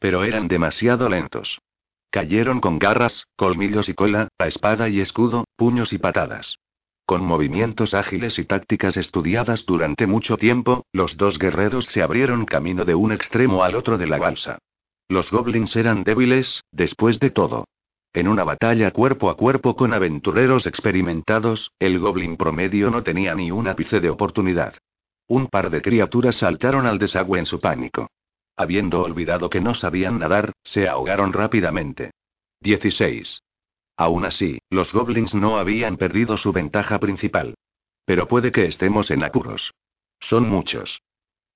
Pero 0.00 0.24
eran 0.24 0.48
demasiado 0.48 1.08
lentos. 1.08 1.60
Cayeron 2.10 2.60
con 2.60 2.80
garras, 2.80 3.28
colmillos 3.36 3.88
y 3.88 3.94
cola, 3.94 4.26
a 4.38 4.48
espada 4.48 4.88
y 4.88 5.00
escudo, 5.00 5.44
puños 5.56 5.92
y 5.92 5.98
patadas. 5.98 6.56
Con 7.12 7.26
movimientos 7.26 7.92
ágiles 7.92 8.38
y 8.38 8.46
tácticas 8.46 8.96
estudiadas 8.96 9.66
durante 9.66 10.06
mucho 10.06 10.38
tiempo, 10.38 10.86
los 10.94 11.18
dos 11.18 11.38
guerreros 11.38 11.84
se 11.84 12.02
abrieron 12.02 12.46
camino 12.46 12.86
de 12.86 12.94
un 12.94 13.12
extremo 13.12 13.64
al 13.64 13.74
otro 13.74 13.98
de 13.98 14.06
la 14.06 14.16
balsa. 14.16 14.56
Los 15.10 15.30
goblins 15.30 15.76
eran 15.76 16.04
débiles, 16.04 16.62
después 16.72 17.20
de 17.20 17.28
todo. 17.28 17.66
En 18.14 18.28
una 18.28 18.44
batalla 18.44 18.92
cuerpo 18.92 19.28
a 19.28 19.36
cuerpo 19.36 19.76
con 19.76 19.92
aventureros 19.92 20.64
experimentados, 20.64 21.72
el 21.78 21.98
goblin 21.98 22.38
promedio 22.38 22.90
no 22.90 23.02
tenía 23.02 23.34
ni 23.34 23.50
un 23.50 23.68
ápice 23.68 24.00
de 24.00 24.08
oportunidad. 24.08 24.72
Un 25.28 25.48
par 25.48 25.68
de 25.68 25.82
criaturas 25.82 26.36
saltaron 26.36 26.86
al 26.86 26.98
desagüe 26.98 27.38
en 27.38 27.44
su 27.44 27.60
pánico. 27.60 28.08
Habiendo 28.56 29.02
olvidado 29.02 29.50
que 29.50 29.60
no 29.60 29.74
sabían 29.74 30.18
nadar, 30.18 30.52
se 30.64 30.88
ahogaron 30.88 31.34
rápidamente. 31.34 32.12
16. 32.62 33.42
Aún 33.96 34.24
así, 34.24 34.58
los 34.70 34.92
goblins 34.92 35.34
no 35.34 35.58
habían 35.58 35.96
perdido 35.96 36.36
su 36.36 36.52
ventaja 36.52 36.98
principal. 36.98 37.54
pero 38.04 38.26
puede 38.26 38.50
que 38.50 38.64
estemos 38.66 39.10
en 39.10 39.24
apuros. 39.24 39.72
Son 40.20 40.48
muchos. 40.48 41.02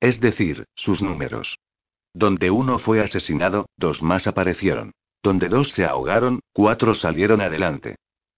Es 0.00 0.20
decir, 0.20 0.64
sus 0.74 1.02
números. 1.02 1.58
Donde 2.14 2.50
uno 2.50 2.78
fue 2.78 3.00
asesinado, 3.00 3.66
dos 3.76 4.02
más 4.02 4.26
aparecieron. 4.26 4.92
Donde 5.22 5.48
dos 5.48 5.70
se 5.72 5.84
ahogaron, 5.84 6.40
cuatro 6.52 6.94
salieron 6.94 7.40
adelante. 7.40 7.96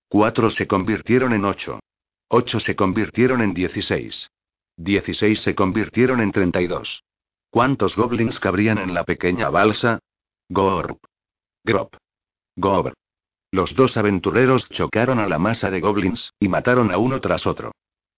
Cuatro 0.09 0.51
se 0.51 0.67
convirtieron 0.67 1.33
en 1.33 1.45
ocho. 1.45 1.81
Ocho 2.29 2.61
se 2.61 2.75
convirtieron 2.75 3.43
en 3.43 3.55
dieciséis. 3.55 4.31
Dieciséis 4.77 5.43
se 5.43 5.55
convirtieron 5.55 6.21
en 6.21 6.33
treinta 6.33 6.61
y 6.61 6.67
dos. 6.67 7.03
¿Cuántos 7.51 7.97
goblins 7.97 8.41
cabrían 8.41 8.79
en 8.79 8.95
la 8.95 9.05
pequeña 9.05 9.49
balsa? 9.51 9.99
Gorp. 10.49 10.99
Grop. 11.65 11.95
Gob. 12.57 12.93
Los 13.51 13.75
dos 13.75 13.97
aventureros 13.97 14.69
chocaron 14.69 15.19
a 15.19 15.29
la 15.29 15.39
masa 15.39 15.71
de 15.71 15.81
goblins, 15.81 16.33
y 16.39 16.49
mataron 16.49 16.91
a 16.93 16.99
uno 16.99 17.21
tras 17.21 17.47
otro. 17.47 17.73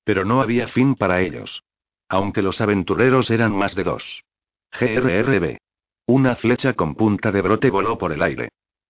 Pero 0.04 0.24
no 0.24 0.40
había 0.40 0.66
fin 0.66 0.96
para 0.96 1.20
ellos. 1.20 1.62
Aunque 2.08 2.42
los 2.42 2.60
aventureros 2.60 3.30
eran 3.30 3.54
más 3.54 3.74
de 3.76 3.84
dos. 3.84 4.24
GRRB. 4.72 5.58
Una 6.06 6.34
flecha 6.34 6.72
con 6.72 6.96
punta 6.96 7.30
de 7.30 7.42
brote 7.42 7.70
voló 7.70 7.96
por 7.96 8.12
el 8.12 8.22
aire. 8.22 8.48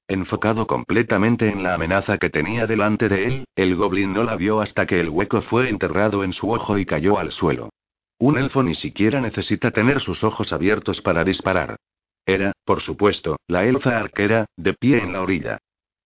Enfocado 0.08 0.66
completamente 0.66 1.50
en 1.50 1.62
la 1.62 1.74
amenaza 1.74 2.16
que 2.18 2.30
tenía 2.30 2.66
delante 2.66 3.08
de 3.08 3.26
él, 3.26 3.44
el 3.54 3.76
goblin 3.76 4.12
no 4.12 4.24
la 4.24 4.36
vio 4.36 4.60
hasta 4.60 4.86
que 4.86 4.98
el 4.98 5.10
hueco 5.10 5.42
fue 5.42 5.68
enterrado 5.68 6.24
en 6.24 6.32
su 6.32 6.50
ojo 6.50 6.78
y 6.78 6.86
cayó 6.86 7.18
al 7.18 7.32
suelo. 7.32 7.68
Un 8.18 8.38
elfo 8.38 8.62
ni 8.62 8.74
siquiera 8.74 9.20
necesita 9.20 9.70
tener 9.70 10.00
sus 10.00 10.24
ojos 10.24 10.52
abiertos 10.52 11.00
para 11.02 11.22
disparar. 11.22 11.76
Era, 12.26 12.52
por 12.64 12.80
supuesto, 12.80 13.36
la 13.46 13.64
elfa 13.64 13.98
arquera, 13.98 14.46
de 14.56 14.74
pie 14.74 14.98
en 14.98 15.12
la 15.12 15.22
orilla. 15.22 15.58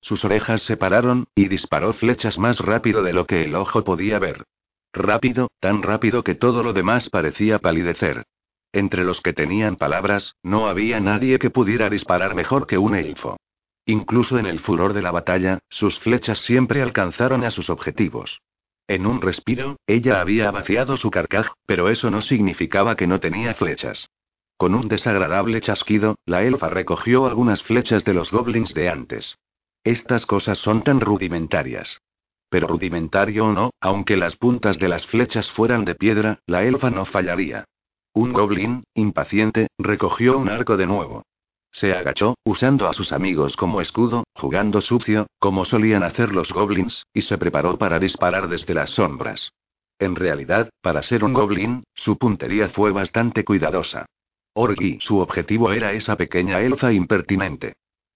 Sus 0.05 0.23
orejas 0.23 0.61
se 0.61 0.77
pararon, 0.77 1.29
y 1.35 1.49
disparó 1.49 1.95
flechas 1.95 2.39
más 2.39 2.59
rápido 2.59 3.03
de 3.03 3.15
lo 3.15 3.27
que 3.27 3.45
el 3.45 3.55
ojo 3.55 3.85
podía 3.85 4.19
ver. 4.19 4.45
Rápido, 4.93 5.51
tan 5.61 5.83
rápido 5.83 6.23
que 6.23 6.35
todo 6.35 6.63
lo 6.63 6.75
demás 6.75 7.09
parecía 7.09 7.59
palidecer. 7.59 8.27
Entre 8.71 9.03
los 9.03 9.23
que 9.23 9.33
tenían 9.33 9.77
palabras, 9.77 10.37
no 10.43 10.69
había 10.69 11.01
nadie 11.01 11.39
que 11.39 11.49
pudiera 11.49 11.89
disparar 11.89 12.35
mejor 12.35 12.67
que 12.67 12.77
un 12.77 12.95
elfo. 12.95 13.39
Incluso 13.87 14.39
en 14.39 14.45
el 14.45 14.61
furor 14.61 14.93
de 14.93 15.01
la 15.01 15.11
batalla, 15.11 15.61
sus 15.71 15.99
flechas 15.99 16.37
siempre 16.41 16.83
alcanzaron 16.83 17.43
a 17.43 17.51
sus 17.51 17.71
objetivos. 17.71 18.43
En 18.87 19.07
un 19.07 19.23
respiro, 19.23 19.79
ella 19.87 20.21
había 20.21 20.51
vaciado 20.51 20.99
su 20.99 21.11
carcaj, 21.11 21.53
pero 21.65 21.89
eso 21.89 22.11
no 22.11 22.21
significaba 22.21 22.95
que 22.95 23.07
no 23.07 23.21
tenía 23.21 23.55
flechas. 23.55 24.11
Con 24.59 24.75
un 24.75 24.87
desagradable 24.87 25.63
chasquido, 25.63 26.19
la 26.27 26.43
elfa 26.43 26.69
recogió 26.69 27.25
algunas 27.25 27.63
flechas 27.63 28.05
de 28.05 28.13
los 28.13 28.33
goblins 28.33 28.75
de 28.75 28.91
antes. 28.91 29.39
Estas 29.85 30.25
cosas 30.25 30.59
son 30.59 30.83
tan 30.83 31.01
rudimentarias. 31.01 32.01
Pero 32.49 32.67
rudimentario 32.67 33.47
o 33.47 33.53
no, 33.53 33.71
aunque 33.81 34.17
las 34.17 34.37
puntas 34.37 34.79
de 34.79 34.89
las 34.89 35.07
flechas 35.07 35.51
fueran 35.51 35.85
de 35.85 35.95
piedra, 35.95 36.39
la 36.47 36.65
elfa 36.65 36.89
no 36.89 37.05
fallaría. 37.05 37.67
Un 38.15 38.33
goblin, 38.33 38.85
impaciente, 38.95 39.69
recogió 39.77 40.39
un 40.39 40.49
arco 40.49 40.79
de 40.79 40.87
nuevo. 40.87 41.23
Se 41.71 41.93
agachó, 41.93 42.37
usando 42.45 42.89
a 42.89 42.93
sus 42.93 43.13
amigos 43.13 43.57
como 43.57 43.81
escudo, 43.81 44.25
jugando 44.35 44.81
sucio, 44.81 45.27
como 45.39 45.65
solían 45.65 46.05
hacer 46.05 46.33
los 46.33 46.53
goblins, 46.53 47.05
y 47.13 47.23
se 47.23 47.37
preparó 47.37 47.77
para 47.77 47.99
disparar 47.99 48.49
desde 48.49 48.73
las 48.73 48.91
sombras. 48.91 49.51
En 49.99 50.15
realidad, 50.15 50.71
para 50.81 51.03
ser 51.03 51.25
un 51.25 51.35
goblin, 51.35 51.85
su 51.95 52.17
puntería 52.17 52.69
fue 52.69 52.93
bastante 52.93 53.45
cuidadosa. 53.45 54.07
Orgi, 54.55 54.99
su 55.01 55.19
objetivo 55.19 55.73
era 55.73 55.93
esa 55.93 56.17
pequeña 56.17 56.61
elfa 56.61 56.93
impertinente. 56.93 57.75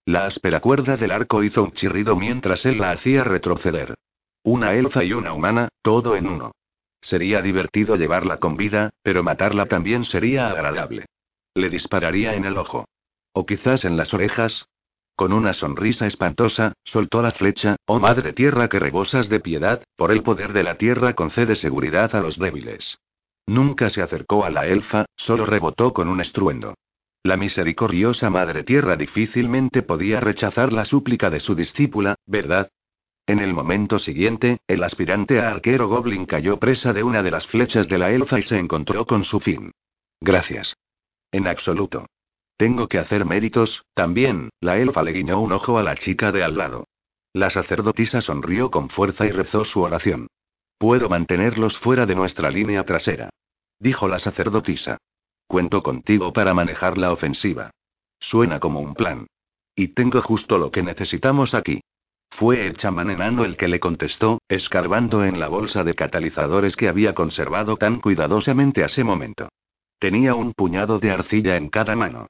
La 0.09 0.25
áspera 0.25 0.61
cuerda 0.61 0.97
del 0.97 1.11
arco 1.11 1.43
hizo 1.45 1.63
un 1.63 1.73
chirrido 1.73 2.17
mientras 2.17 2.65
él 2.65 2.79
la 2.79 2.93
hacía 2.93 3.25
retroceder. 3.25 3.95
Una 4.43 4.73
elfa 4.73 5.05
y 5.05 5.13
una 5.13 5.35
humana, 5.35 5.69
todo 5.83 6.17
en 6.17 6.27
uno. 6.27 6.53
Sería 7.03 7.43
divertido 7.43 7.95
llevarla 7.95 8.39
con 8.39 8.57
vida, 8.57 8.89
pero 9.03 9.23
matarla 9.23 9.67
también 9.67 10.07
sería 10.07 10.49
agradable. 10.49 11.05
Le 11.53 11.69
dispararía 11.69 12.33
en 12.37 12.47
el 12.47 12.57
ojo. 12.57 12.87
O 13.35 13.45
quizás 13.45 13.85
en 13.85 13.99
las 13.99 14.15
orejas. 14.15 14.65
Con 15.15 15.35
una 15.35 15.53
sonrisa 15.53 16.07
espantosa, 16.07 16.73
soltó 16.85 17.21
la 17.21 17.33
flecha, 17.33 17.77
oh 17.85 17.99
madre 17.99 18.33
tierra 18.33 18.69
que 18.69 18.79
rebosas 18.79 19.29
de 19.29 19.41
piedad, 19.41 19.85
por 19.95 20.11
el 20.11 20.23
poder 20.23 20.55
de 20.55 20.63
la 20.63 20.77
tierra 20.77 21.13
concede 21.13 21.55
seguridad 21.55 22.17
a 22.17 22.23
los 22.23 22.39
débiles. 22.39 22.97
Nunca 23.45 23.91
se 23.91 24.01
acercó 24.01 24.47
a 24.47 24.49
la 24.49 24.67
elfa, 24.69 25.05
solo 25.17 25.45
rebotó 25.45 25.93
con 25.93 26.09
un 26.09 26.23
estruendo. 26.23 26.77
La 27.23 27.37
misericordiosa 27.37 28.31
madre 28.31 28.63
tierra 28.63 28.97
difícilmente 28.97 29.83
podía 29.83 30.21
rechazar 30.21 30.73
la 30.73 30.85
súplica 30.85 31.31
de 31.31 31.41
su 31.41 31.55
discípula, 31.55 32.15
¿verdad? 32.27 32.71
En 33.27 33.41
el 33.41 33.53
momento 33.53 33.99
siguiente, 33.99 34.61
el 34.67 34.83
aspirante 34.83 35.41
a 35.41 35.51
arquero 35.51 35.89
Goblin 35.89 36.25
cayó 36.25 36.59
presa 36.59 36.93
de 36.93 37.03
una 37.03 37.23
de 37.23 37.31
las 37.31 37.47
flechas 37.47 37.87
de 37.89 37.99
la 37.99 38.11
elfa 38.11 38.39
y 38.39 38.43
se 38.43 38.59
encontró 38.59 39.05
con 39.05 39.25
su 39.25 39.41
fin. 39.41 39.73
Gracias. 40.21 40.77
En 41.31 41.47
absoluto. 41.47 42.07
Tengo 42.57 42.89
que 42.89 42.99
hacer 42.99 43.25
méritos, 43.25 43.85
también, 43.95 44.51
la 44.61 44.79
elfa 44.79 45.03
le 45.03 45.13
guiñó 45.13 45.41
un 45.41 45.53
ojo 45.53 45.79
a 45.79 45.83
la 45.83 45.95
chica 45.95 46.33
de 46.33 46.43
al 46.43 46.57
lado. 46.57 46.87
La 47.35 47.51
sacerdotisa 47.51 48.21
sonrió 48.21 48.71
con 48.71 48.89
fuerza 48.89 49.27
y 49.27 49.31
rezó 49.31 49.65
su 49.65 49.83
oración. 49.83 50.29
Puedo 50.79 51.09
mantenerlos 51.09 51.77
fuera 51.77 52.07
de 52.07 52.15
nuestra 52.15 52.51
línea 52.51 52.85
trasera. 52.85 53.31
Dijo 53.79 54.09
la 54.09 54.19
sacerdotisa. 54.19 54.99
Cuento 55.49 55.83
contigo 55.83 56.35
para 56.35 56.53
manejar 56.53 56.99
la 56.99 57.11
ofensiva. 57.11 57.71
Suena 58.21 58.61
como 58.61 58.81
un 58.81 58.95
plan. 58.95 59.27
Y 59.75 59.89
tengo 59.89 60.21
justo 60.21 60.59
lo 60.59 60.71
que 60.71 60.83
necesitamos 60.83 61.55
aquí. 61.55 61.81
Fue 62.31 62.67
el 62.67 62.77
chamán 62.77 63.09
enano 63.09 63.47
el 63.47 63.57
que 63.57 63.67
le 63.67 63.81
contestó, 63.81 64.43
escarbando 64.47 65.25
en 65.25 65.41
la 65.41 65.49
bolsa 65.49 65.85
de 65.85 65.95
catalizadores 65.95 66.77
que 66.77 66.89
había 66.89 67.15
conservado 67.15 67.79
tan 67.79 67.99
cuidadosamente 68.01 68.83
a 68.83 68.87
ese 68.87 69.05
momento. 69.05 69.49
Tenía 69.99 70.35
un 70.35 70.53
puñado 70.53 70.99
de 70.99 71.13
arcilla 71.13 71.57
en 71.57 71.71
cada 71.71 71.97
mano. 71.97 72.27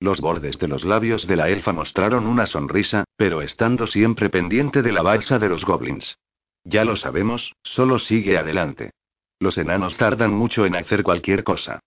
Los 0.00 0.22
bordes 0.22 0.58
de 0.58 0.66
los 0.66 0.84
labios 0.84 1.26
de 1.26 1.36
la 1.36 1.50
elfa 1.50 1.74
mostraron 1.74 2.26
una 2.26 2.46
sonrisa, 2.46 3.04
pero 3.16 3.42
estando 3.42 3.86
siempre 3.86 4.30
pendiente 4.30 4.80
de 4.80 4.92
la 4.92 5.02
balsa 5.02 5.38
de 5.38 5.50
los 5.50 5.66
goblins. 5.66 6.16
Ya 6.64 6.86
lo 6.86 6.96
sabemos, 6.96 7.54
solo 7.62 7.98
sigue 7.98 8.38
adelante. 8.38 8.92
Los 9.38 9.58
enanos 9.58 9.98
tardan 9.98 10.32
mucho 10.32 10.64
en 10.64 10.74
hacer 10.74 11.02
cualquier 11.02 11.44
cosa. 11.44 11.80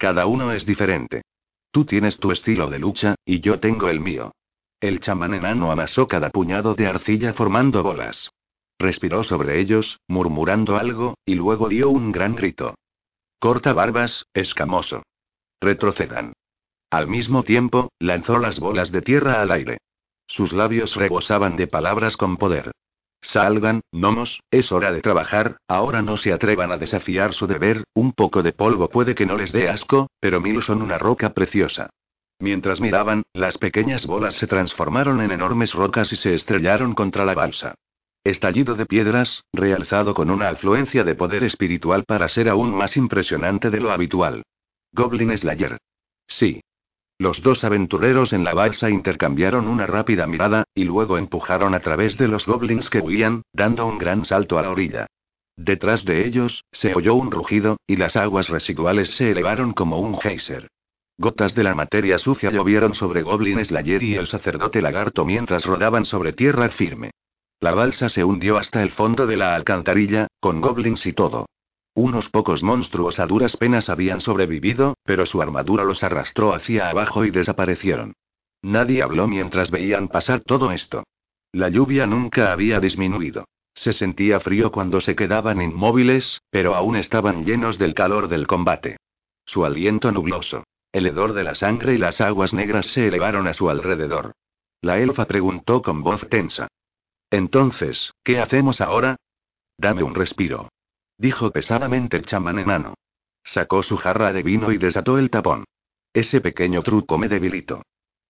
Cada 0.00 0.24
uno 0.24 0.50
es 0.50 0.64
diferente. 0.64 1.20
Tú 1.70 1.84
tienes 1.84 2.16
tu 2.16 2.32
estilo 2.32 2.70
de 2.70 2.78
lucha, 2.78 3.16
y 3.22 3.40
yo 3.40 3.60
tengo 3.60 3.90
el 3.90 4.00
mío. 4.00 4.32
El 4.80 5.00
chamán 5.00 5.34
enano 5.34 5.70
amasó 5.70 6.08
cada 6.08 6.30
puñado 6.30 6.74
de 6.74 6.86
arcilla 6.86 7.34
formando 7.34 7.82
bolas. 7.82 8.30
Respiró 8.78 9.24
sobre 9.24 9.60
ellos, 9.60 10.00
murmurando 10.08 10.78
algo, 10.78 11.18
y 11.26 11.34
luego 11.34 11.68
dio 11.68 11.90
un 11.90 12.12
gran 12.12 12.34
grito. 12.34 12.76
Corta 13.38 13.74
barbas, 13.74 14.24
escamoso. 14.32 15.02
Retrocedan. 15.60 16.32
Al 16.88 17.06
mismo 17.06 17.42
tiempo, 17.42 17.90
lanzó 17.98 18.38
las 18.38 18.58
bolas 18.58 18.92
de 18.92 19.02
tierra 19.02 19.42
al 19.42 19.50
aire. 19.50 19.76
Sus 20.26 20.54
labios 20.54 20.96
rebosaban 20.96 21.56
de 21.56 21.66
palabras 21.66 22.16
con 22.16 22.38
poder. 22.38 22.72
Salgan, 23.22 23.82
gnomos, 23.92 24.42
es 24.50 24.72
hora 24.72 24.92
de 24.92 25.02
trabajar, 25.02 25.58
ahora 25.68 26.02
no 26.02 26.16
se 26.16 26.32
atrevan 26.32 26.72
a 26.72 26.78
desafiar 26.78 27.34
su 27.34 27.46
deber, 27.46 27.84
un 27.94 28.12
poco 28.12 28.42
de 28.42 28.52
polvo 28.52 28.88
puede 28.88 29.14
que 29.14 29.26
no 29.26 29.36
les 29.36 29.52
dé 29.52 29.68
asco, 29.68 30.08
pero 30.20 30.40
mil 30.40 30.62
son 30.62 30.82
una 30.82 30.98
roca 30.98 31.30
preciosa. 31.34 31.90
Mientras 32.38 32.80
miraban, 32.80 33.22
las 33.34 33.58
pequeñas 33.58 34.06
bolas 34.06 34.36
se 34.36 34.46
transformaron 34.46 35.20
en 35.20 35.30
enormes 35.30 35.74
rocas 35.74 36.10
y 36.12 36.16
se 36.16 36.34
estrellaron 36.34 36.94
contra 36.94 37.26
la 37.26 37.34
balsa. 37.34 37.74
Estallido 38.24 38.74
de 38.74 38.86
piedras, 38.86 39.44
realzado 39.52 40.14
con 40.14 40.30
una 40.30 40.48
afluencia 40.48 41.04
de 41.04 41.14
poder 41.14 41.44
espiritual 41.44 42.04
para 42.04 42.28
ser 42.28 42.48
aún 42.48 42.74
más 42.74 42.96
impresionante 42.96 43.70
de 43.70 43.80
lo 43.80 43.92
habitual. 43.92 44.42
Goblin 44.92 45.36
Slayer. 45.36 45.78
Sí. 46.26 46.60
Los 47.20 47.42
dos 47.42 47.64
aventureros 47.64 48.32
en 48.32 48.44
la 48.44 48.54
balsa 48.54 48.88
intercambiaron 48.88 49.68
una 49.68 49.86
rápida 49.86 50.26
mirada, 50.26 50.64
y 50.74 50.84
luego 50.84 51.18
empujaron 51.18 51.74
a 51.74 51.80
través 51.80 52.16
de 52.16 52.28
los 52.28 52.46
goblins 52.46 52.88
que 52.88 53.00
huían, 53.00 53.42
dando 53.52 53.84
un 53.84 53.98
gran 53.98 54.24
salto 54.24 54.58
a 54.58 54.62
la 54.62 54.70
orilla. 54.70 55.06
Detrás 55.54 56.06
de 56.06 56.26
ellos, 56.26 56.64
se 56.72 56.94
oyó 56.94 57.14
un 57.14 57.30
rugido, 57.30 57.76
y 57.86 57.96
las 57.96 58.16
aguas 58.16 58.48
residuales 58.48 59.10
se 59.10 59.32
elevaron 59.32 59.74
como 59.74 59.98
un 59.98 60.18
geyser. 60.18 60.68
Gotas 61.18 61.54
de 61.54 61.62
la 61.62 61.74
materia 61.74 62.16
sucia 62.16 62.50
llovieron 62.50 62.94
sobre 62.94 63.20
Goblin 63.20 63.62
Slayer 63.62 64.02
y 64.02 64.14
el 64.14 64.26
sacerdote 64.26 64.80
lagarto 64.80 65.26
mientras 65.26 65.66
rodaban 65.66 66.06
sobre 66.06 66.32
tierra 66.32 66.70
firme. 66.70 67.10
La 67.60 67.74
balsa 67.74 68.08
se 68.08 68.24
hundió 68.24 68.56
hasta 68.56 68.82
el 68.82 68.92
fondo 68.92 69.26
de 69.26 69.36
la 69.36 69.54
alcantarilla, 69.54 70.28
con 70.40 70.62
goblins 70.62 71.04
y 71.04 71.12
todo. 71.12 71.44
Unos 71.94 72.28
pocos 72.28 72.62
monstruos 72.62 73.18
a 73.18 73.26
duras 73.26 73.56
penas 73.56 73.88
habían 73.88 74.20
sobrevivido, 74.20 74.94
pero 75.04 75.26
su 75.26 75.42
armadura 75.42 75.84
los 75.84 76.02
arrastró 76.04 76.54
hacia 76.54 76.88
abajo 76.88 77.24
y 77.24 77.30
desaparecieron. 77.30 78.14
Nadie 78.62 79.02
habló 79.02 79.26
mientras 79.26 79.70
veían 79.70 80.08
pasar 80.08 80.40
todo 80.40 80.70
esto. 80.70 81.04
La 81.52 81.68
lluvia 81.68 82.06
nunca 82.06 82.52
había 82.52 82.78
disminuido. 82.78 83.44
Se 83.74 83.92
sentía 83.92 84.40
frío 84.40 84.70
cuando 84.70 85.00
se 85.00 85.16
quedaban 85.16 85.60
inmóviles, 85.62 86.42
pero 86.50 86.74
aún 86.74 86.96
estaban 86.96 87.44
llenos 87.44 87.78
del 87.78 87.94
calor 87.94 88.28
del 88.28 88.46
combate. 88.46 88.98
Su 89.44 89.64
aliento 89.64 90.12
nubloso. 90.12 90.64
El 90.92 91.06
hedor 91.06 91.32
de 91.32 91.44
la 91.44 91.54
sangre 91.54 91.94
y 91.94 91.98
las 91.98 92.20
aguas 92.20 92.52
negras 92.52 92.86
se 92.86 93.08
elevaron 93.08 93.48
a 93.48 93.54
su 93.54 93.70
alrededor. 93.70 94.32
La 94.80 94.98
elfa 94.98 95.26
preguntó 95.26 95.82
con 95.82 96.02
voz 96.02 96.28
tensa. 96.28 96.68
Entonces, 97.30 98.12
¿qué 98.24 98.40
hacemos 98.40 98.80
ahora? 98.80 99.16
Dame 99.78 100.02
un 100.02 100.14
respiro. 100.14 100.68
Dijo 101.20 101.50
pesadamente 101.50 102.16
el 102.16 102.24
chamán 102.24 102.58
enano. 102.58 102.94
Sacó 103.44 103.82
su 103.82 103.98
jarra 103.98 104.32
de 104.32 104.42
vino 104.42 104.72
y 104.72 104.78
desató 104.78 105.18
el 105.18 105.28
tapón. 105.28 105.64
Ese 106.14 106.40
pequeño 106.40 106.82
truco 106.82 107.18
me 107.18 107.28
debilitó. 107.28 107.82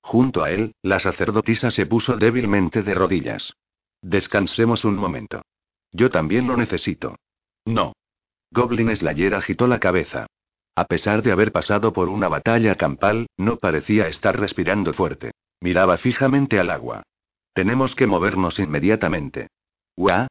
Junto 0.02 0.42
a 0.42 0.50
él, 0.50 0.74
la 0.82 0.98
sacerdotisa 0.98 1.70
se 1.70 1.86
puso 1.86 2.16
débilmente 2.16 2.82
de 2.82 2.94
rodillas. 2.94 3.54
Descansemos 4.02 4.84
un 4.84 4.96
momento. 4.96 5.42
Yo 5.92 6.10
también 6.10 6.48
lo 6.48 6.56
necesito. 6.56 7.14
No. 7.64 7.92
Goblin 8.50 8.96
Slayer 8.96 9.34
agitó 9.34 9.68
la 9.68 9.78
cabeza. 9.78 10.26
A 10.74 10.86
pesar 10.86 11.22
de 11.22 11.30
haber 11.30 11.52
pasado 11.52 11.92
por 11.92 12.08
una 12.08 12.26
batalla 12.26 12.74
campal, 12.74 13.28
no 13.36 13.58
parecía 13.58 14.08
estar 14.08 14.36
respirando 14.36 14.92
fuerte. 14.94 15.30
Miraba 15.60 15.96
fijamente 15.96 16.58
al 16.58 16.70
agua. 16.70 17.04
Tenemos 17.52 17.94
que 17.94 18.08
movernos 18.08 18.58
inmediatamente. 18.58 19.46
¿Gua? 19.96 20.26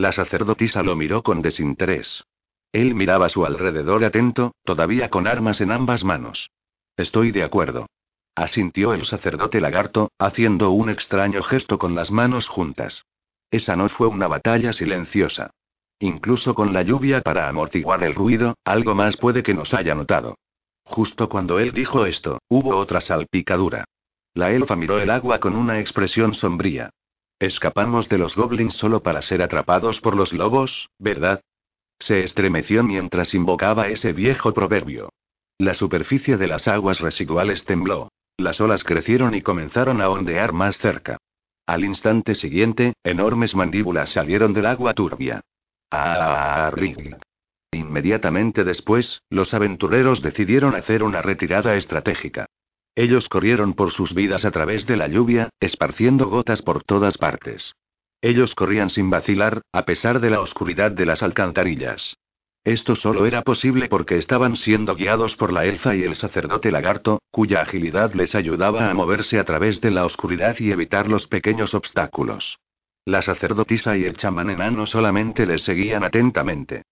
La 0.00 0.12
sacerdotisa 0.12 0.82
lo 0.82 0.96
miró 0.96 1.22
con 1.22 1.42
desinterés. 1.42 2.24
Él 2.72 2.94
miraba 2.94 3.26
a 3.26 3.28
su 3.28 3.44
alrededor 3.44 4.02
atento, 4.02 4.54
todavía 4.64 5.10
con 5.10 5.26
armas 5.26 5.60
en 5.60 5.70
ambas 5.70 6.04
manos. 6.04 6.48
Estoy 6.96 7.32
de 7.32 7.42
acuerdo. 7.42 7.84
Asintió 8.34 8.94
el 8.94 9.04
sacerdote 9.04 9.60
lagarto, 9.60 10.10
haciendo 10.18 10.70
un 10.70 10.88
extraño 10.88 11.42
gesto 11.42 11.78
con 11.78 11.94
las 11.94 12.10
manos 12.10 12.48
juntas. 12.48 13.04
Esa 13.50 13.76
no 13.76 13.90
fue 13.90 14.06
una 14.06 14.26
batalla 14.26 14.72
silenciosa. 14.72 15.50
Incluso 15.98 16.54
con 16.54 16.72
la 16.72 16.80
lluvia 16.80 17.20
para 17.20 17.50
amortiguar 17.50 18.02
el 18.02 18.14
ruido, 18.14 18.54
algo 18.64 18.94
más 18.94 19.18
puede 19.18 19.42
que 19.42 19.52
nos 19.52 19.74
haya 19.74 19.94
notado. 19.94 20.38
Justo 20.82 21.28
cuando 21.28 21.58
él 21.58 21.72
dijo 21.72 22.06
esto, 22.06 22.38
hubo 22.48 22.74
otra 22.74 23.02
salpicadura. 23.02 23.84
La 24.32 24.50
elfa 24.50 24.76
miró 24.76 24.98
el 24.98 25.10
agua 25.10 25.40
con 25.40 25.56
una 25.56 25.78
expresión 25.78 26.32
sombría. 26.32 26.88
Escapamos 27.40 28.10
de 28.10 28.18
los 28.18 28.36
goblins 28.36 28.74
solo 28.74 29.02
para 29.02 29.22
ser 29.22 29.40
atrapados 29.40 30.00
por 30.02 30.14
los 30.14 30.34
lobos, 30.34 30.90
¿verdad? 30.98 31.40
Se 31.98 32.20
estremeció 32.22 32.84
mientras 32.84 33.34
invocaba 33.34 33.88
ese 33.88 34.12
viejo 34.12 34.52
proverbio. 34.52 35.08
La 35.58 35.72
superficie 35.72 36.36
de 36.36 36.46
las 36.46 36.68
aguas 36.68 37.00
residuales 37.00 37.64
tembló. 37.64 38.10
Las 38.36 38.60
olas 38.60 38.84
crecieron 38.84 39.34
y 39.34 39.40
comenzaron 39.40 40.02
a 40.02 40.10
ondear 40.10 40.52
más 40.52 40.76
cerca. 40.76 41.16
Al 41.66 41.84
instante 41.84 42.34
siguiente, 42.34 42.92
enormes 43.04 43.54
mandíbulas 43.54 44.10
salieron 44.10 44.52
del 44.52 44.66
agua 44.66 44.92
turbia. 44.92 45.40
¡Ah! 45.90 46.70
Inmediatamente 47.72 48.64
después, 48.64 49.22
los 49.30 49.54
aventureros 49.54 50.20
decidieron 50.20 50.74
hacer 50.74 51.02
una 51.02 51.22
retirada 51.22 51.74
estratégica. 51.76 52.46
Ellos 52.94 53.28
corrieron 53.28 53.74
por 53.74 53.92
sus 53.92 54.14
vidas 54.14 54.44
a 54.44 54.50
través 54.50 54.86
de 54.86 54.96
la 54.96 55.08
lluvia, 55.08 55.50
esparciendo 55.60 56.26
gotas 56.26 56.62
por 56.62 56.82
todas 56.82 57.18
partes. 57.18 57.74
Ellos 58.20 58.54
corrían 58.54 58.90
sin 58.90 59.08
vacilar, 59.08 59.62
a 59.72 59.84
pesar 59.84 60.20
de 60.20 60.30
la 60.30 60.40
oscuridad 60.40 60.90
de 60.90 61.06
las 61.06 61.22
alcantarillas. 61.22 62.16
Esto 62.64 62.94
solo 62.94 63.24
era 63.24 63.40
posible 63.42 63.88
porque 63.88 64.18
estaban 64.18 64.54
siendo 64.56 64.94
guiados 64.94 65.34
por 65.34 65.50
la 65.50 65.64
elfa 65.64 65.96
y 65.96 66.02
el 66.02 66.14
sacerdote 66.14 66.70
lagarto, 66.70 67.22
cuya 67.30 67.62
agilidad 67.62 68.12
les 68.12 68.34
ayudaba 68.34 68.90
a 68.90 68.94
moverse 68.94 69.38
a 69.38 69.44
través 69.44 69.80
de 69.80 69.90
la 69.90 70.04
oscuridad 70.04 70.56
y 70.58 70.70
evitar 70.70 71.08
los 71.08 71.26
pequeños 71.26 71.72
obstáculos. 71.72 72.58
La 73.06 73.22
sacerdotisa 73.22 73.96
y 73.96 74.04
el 74.04 74.18
chamán 74.18 74.50
enano 74.50 74.84
solamente 74.84 75.46
les 75.46 75.62
seguían 75.62 76.04
atentamente. 76.04 76.82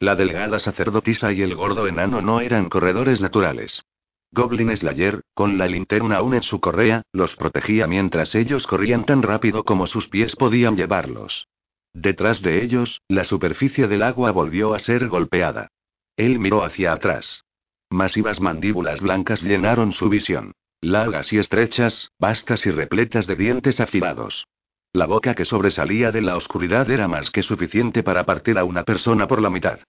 La 0.00 0.14
delgada 0.14 0.58
sacerdotisa 0.58 1.32
y 1.32 1.42
el 1.42 1.54
gordo 1.54 1.86
enano 1.86 2.22
no 2.22 2.40
eran 2.40 2.70
corredores 2.70 3.20
naturales. 3.20 3.82
Goblin 4.30 4.76
Slayer, 4.76 5.22
con 5.34 5.58
la 5.58 5.66
linterna 5.66 6.16
aún 6.16 6.34
en 6.34 6.42
su 6.42 6.60
correa, 6.60 7.02
los 7.12 7.34
protegía 7.36 7.86
mientras 7.86 8.34
ellos 8.34 8.66
corrían 8.66 9.04
tan 9.04 9.22
rápido 9.22 9.64
como 9.64 9.86
sus 9.86 10.08
pies 10.08 10.36
podían 10.36 10.76
llevarlos. 10.76 11.48
Detrás 11.94 12.42
de 12.42 12.62
ellos, 12.62 13.00
la 13.08 13.24
superficie 13.24 13.88
del 13.88 14.02
agua 14.02 14.30
volvió 14.30 14.74
a 14.74 14.78
ser 14.78 15.08
golpeada. 15.08 15.68
Él 16.16 16.38
miró 16.38 16.64
hacia 16.64 16.92
atrás. 16.92 17.44
Masivas 17.90 18.40
mandíbulas 18.40 19.00
blancas 19.00 19.42
llenaron 19.42 19.92
su 19.92 20.08
visión. 20.08 20.52
Largas 20.80 21.32
y 21.32 21.38
estrechas, 21.38 22.10
vastas 22.18 22.66
y 22.66 22.70
repletas 22.70 23.26
de 23.26 23.34
dientes 23.34 23.80
afilados. 23.80 24.46
La 24.92 25.06
boca 25.06 25.34
que 25.34 25.44
sobresalía 25.44 26.12
de 26.12 26.22
la 26.22 26.36
oscuridad 26.36 26.90
era 26.90 27.08
más 27.08 27.30
que 27.30 27.42
suficiente 27.42 28.02
para 28.02 28.24
partir 28.24 28.58
a 28.58 28.64
una 28.64 28.84
persona 28.84 29.26
por 29.26 29.40
la 29.40 29.50
mitad. 29.50 29.80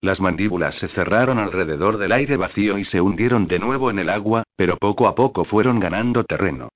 Las 0.00 0.20
mandíbulas 0.20 0.76
se 0.76 0.88
cerraron 0.88 1.38
alrededor 1.38 1.98
del 1.98 2.12
aire 2.12 2.36
vacío 2.36 2.78
y 2.78 2.84
se 2.84 3.00
hundieron 3.00 3.46
de 3.46 3.58
nuevo 3.58 3.90
en 3.90 3.98
el 3.98 4.10
agua, 4.10 4.44
pero 4.56 4.76
poco 4.76 5.08
a 5.08 5.14
poco 5.14 5.44
fueron 5.44 5.80
ganando 5.80 6.24
terreno. 6.24 6.68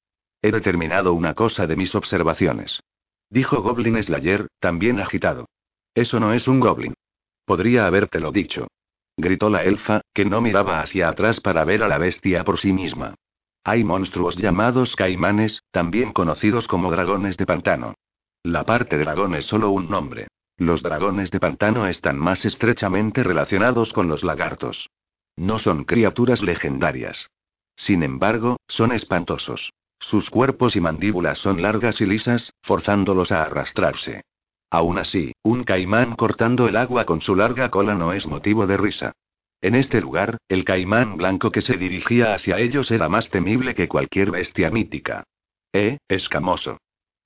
He 0.42 0.50
determinado 0.50 1.12
una 1.12 1.34
cosa 1.34 1.66
de 1.66 1.76
mis 1.76 1.94
observaciones. 1.94 2.81
Dijo 3.28 3.62
Goblin 3.62 4.02
Slayer, 4.02 4.49
también 4.58 5.00
agitado. 5.00 5.47
Eso 5.94 6.18
no 6.18 6.32
es 6.32 6.49
un 6.49 6.60
goblin. 6.60 6.94
Podría 7.44 7.86
habértelo 7.86 8.32
dicho. 8.32 8.68
Gritó 9.16 9.50
la 9.50 9.65
elfa, 9.65 10.00
que 10.15 10.24
no 10.24 10.40
miraba 10.40 10.81
hacia 10.81 11.08
atrás 11.08 11.40
para 11.40 11.65
ver 11.65 11.82
a 11.82 11.89
la 11.89 11.99
bestia 11.99 12.42
por 12.42 12.58
sí 12.58 12.73
misma. 12.73 13.15
Hay 13.65 13.84
monstruos 13.84 14.36
llamados 14.36 14.97
caimanes, 14.97 15.62
también 15.70 16.12
conocidos 16.12 16.66
como 16.66 16.90
dragones 16.90 17.36
de 17.36 17.47
pantano. 17.47 17.94
La 18.42 18.65
parte 18.65 18.97
dragón 18.97 19.34
es 19.34 19.44
solo 19.44 19.70
un 19.70 19.90
nombre. 19.90 20.28
Los 20.60 20.82
dragones 20.82 21.30
de 21.30 21.40
pantano 21.40 21.86
están 21.86 22.18
más 22.18 22.44
estrechamente 22.44 23.22
relacionados 23.22 23.94
con 23.94 24.08
los 24.08 24.22
lagartos. 24.22 24.90
No 25.34 25.58
son 25.58 25.84
criaturas 25.84 26.42
legendarias. 26.42 27.30
Sin 27.76 28.02
embargo, 28.02 28.58
son 28.68 28.92
espantosos. 28.92 29.72
Sus 29.98 30.28
cuerpos 30.28 30.76
y 30.76 30.82
mandíbulas 30.82 31.39
son 31.39 31.62
largas 31.62 32.02
y 32.02 32.05
lisas, 32.05 32.52
forzándolos 32.60 33.32
a 33.32 33.44
arrastrarse. 33.44 34.20
Aún 34.68 34.98
así, 34.98 35.32
un 35.42 35.64
caimán 35.64 36.14
cortando 36.14 36.68
el 36.68 36.76
agua 36.76 37.06
con 37.06 37.22
su 37.22 37.34
larga 37.34 37.70
cola 37.70 37.94
no 37.94 38.12
es 38.12 38.26
motivo 38.26 38.66
de 38.66 38.76
risa. 38.76 39.12
En 39.62 39.74
este 39.74 40.02
lugar, 40.02 40.36
el 40.47 40.66
caimán 40.66 41.16
blanco 41.16 41.50
que 41.50 41.62
se 41.62 41.78
dirigía 41.78 42.34
hacia 42.34 42.58
ellos 42.58 42.90
era 42.90 43.08
más 43.08 43.30
temible 43.30 43.74
que 43.74 43.89
cualquier 43.89 44.30
bestia 44.30 44.70
mítica. 44.70 45.24
Eh, 45.72 45.97
escamoso. 46.06 46.76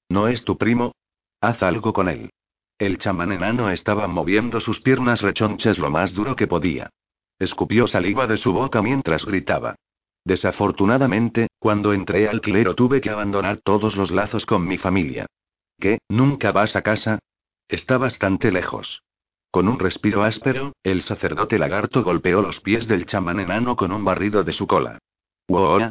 ¿No 0.09 0.29
es 0.29 0.45
tu 0.45 0.57
primo? 0.57 0.93
Haz 1.41 1.65
algo 1.65 1.93
con 1.93 2.09
él. 2.09 2.31
El 2.79 2.99
chamán 2.99 3.31
enano 3.31 3.71
estaba 3.71 4.09
moviendo 4.09 4.59
sus 4.61 4.81
piernas 4.81 5.23
rechonchas 5.23 5.79
lo 5.79 5.91
más 5.91 6.13
duro 6.13 6.35
que 6.35 6.49
podía. 6.49 6.91
Escupió 7.39 7.87
saliva 7.87 8.27
de 8.27 8.37
su 8.37 8.53
boca 8.53 8.83
mientras 8.83 9.25
gritaba. 9.25 9.77
Desafortunadamente, 10.25 11.49
cuando 11.59 11.93
entré 11.93 12.29
al 12.29 12.41
clero 12.41 12.75
tuve 12.75 13.01
que 13.01 13.11
abandonar 13.11 13.59
todos 13.59 13.97
los 13.97 14.11
lazos 14.11 14.45
con 14.45 14.67
mi 14.67 14.79
familia. 14.79 15.27
¿Qué? 15.79 15.99
¿Nunca 16.09 16.51
vas 16.51 16.75
a 16.75 16.83
casa? 16.83 17.21
Está 17.69 17.97
bastante 17.99 18.51
lejos. 18.51 19.03
Con 19.51 19.69
un 19.69 19.79
respiro 19.79 20.25
áspero, 20.25 20.73
el 20.83 21.03
sacerdote 21.03 21.59
lagarto 21.59 22.03
golpeó 22.03 22.43
los 22.43 22.61
pies 22.61 22.89
del 22.89 23.07
chamán 23.07 23.39
enano 23.39 23.77
con 23.77 23.93
un 23.93 24.05
barrido 24.05 24.43
de 24.43 24.53
su 24.53 24.67
cola. 24.67 24.99
¡Wow! 25.47 25.91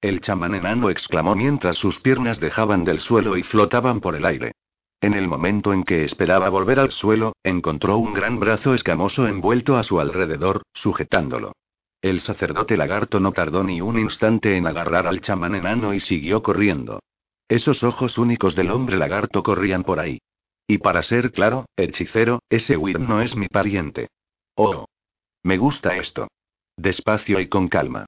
El 0.00 0.20
chamán 0.20 0.54
enano 0.54 0.90
exclamó 0.90 1.36
mientras 1.36 1.76
sus 1.76 2.00
piernas 2.00 2.40
dejaban 2.40 2.82
del 2.82 2.98
suelo 2.98 3.36
y 3.36 3.44
flotaban 3.44 4.00
por 4.00 4.16
el 4.16 4.24
aire. 4.26 4.52
En 5.00 5.14
el 5.14 5.28
momento 5.28 5.72
en 5.72 5.84
que 5.84 6.04
esperaba 6.04 6.48
volver 6.48 6.80
al 6.80 6.90
suelo, 6.90 7.34
encontró 7.44 7.98
un 7.98 8.14
gran 8.14 8.40
brazo 8.40 8.74
escamoso 8.74 9.26
envuelto 9.26 9.76
a 9.76 9.82
su 9.82 10.00
alrededor, 10.00 10.62
sujetándolo. 10.72 11.52
El 12.00 12.20
sacerdote 12.20 12.76
lagarto 12.76 13.20
no 13.20 13.32
tardó 13.32 13.62
ni 13.64 13.80
un 13.80 13.98
instante 13.98 14.56
en 14.56 14.66
agarrar 14.66 15.06
al 15.06 15.20
chamán 15.20 15.54
enano 15.54 15.92
y 15.92 16.00
siguió 16.00 16.42
corriendo. 16.42 17.00
Esos 17.48 17.82
ojos 17.84 18.18
únicos 18.18 18.54
del 18.54 18.70
hombre 18.70 18.96
lagarto 18.96 19.42
corrían 19.42 19.84
por 19.84 20.00
ahí. 20.00 20.18
Y 20.66 20.78
para 20.78 21.02
ser 21.02 21.30
claro, 21.30 21.66
hechicero, 21.76 22.40
ese 22.48 22.76
Wyrm 22.76 23.06
no 23.06 23.20
es 23.22 23.36
mi 23.36 23.48
pariente. 23.48 24.08
Oh. 24.56 24.86
Me 25.42 25.58
gusta 25.58 25.96
esto. 25.96 26.28
Despacio 26.76 27.38
y 27.38 27.48
con 27.48 27.68
calma. 27.68 28.06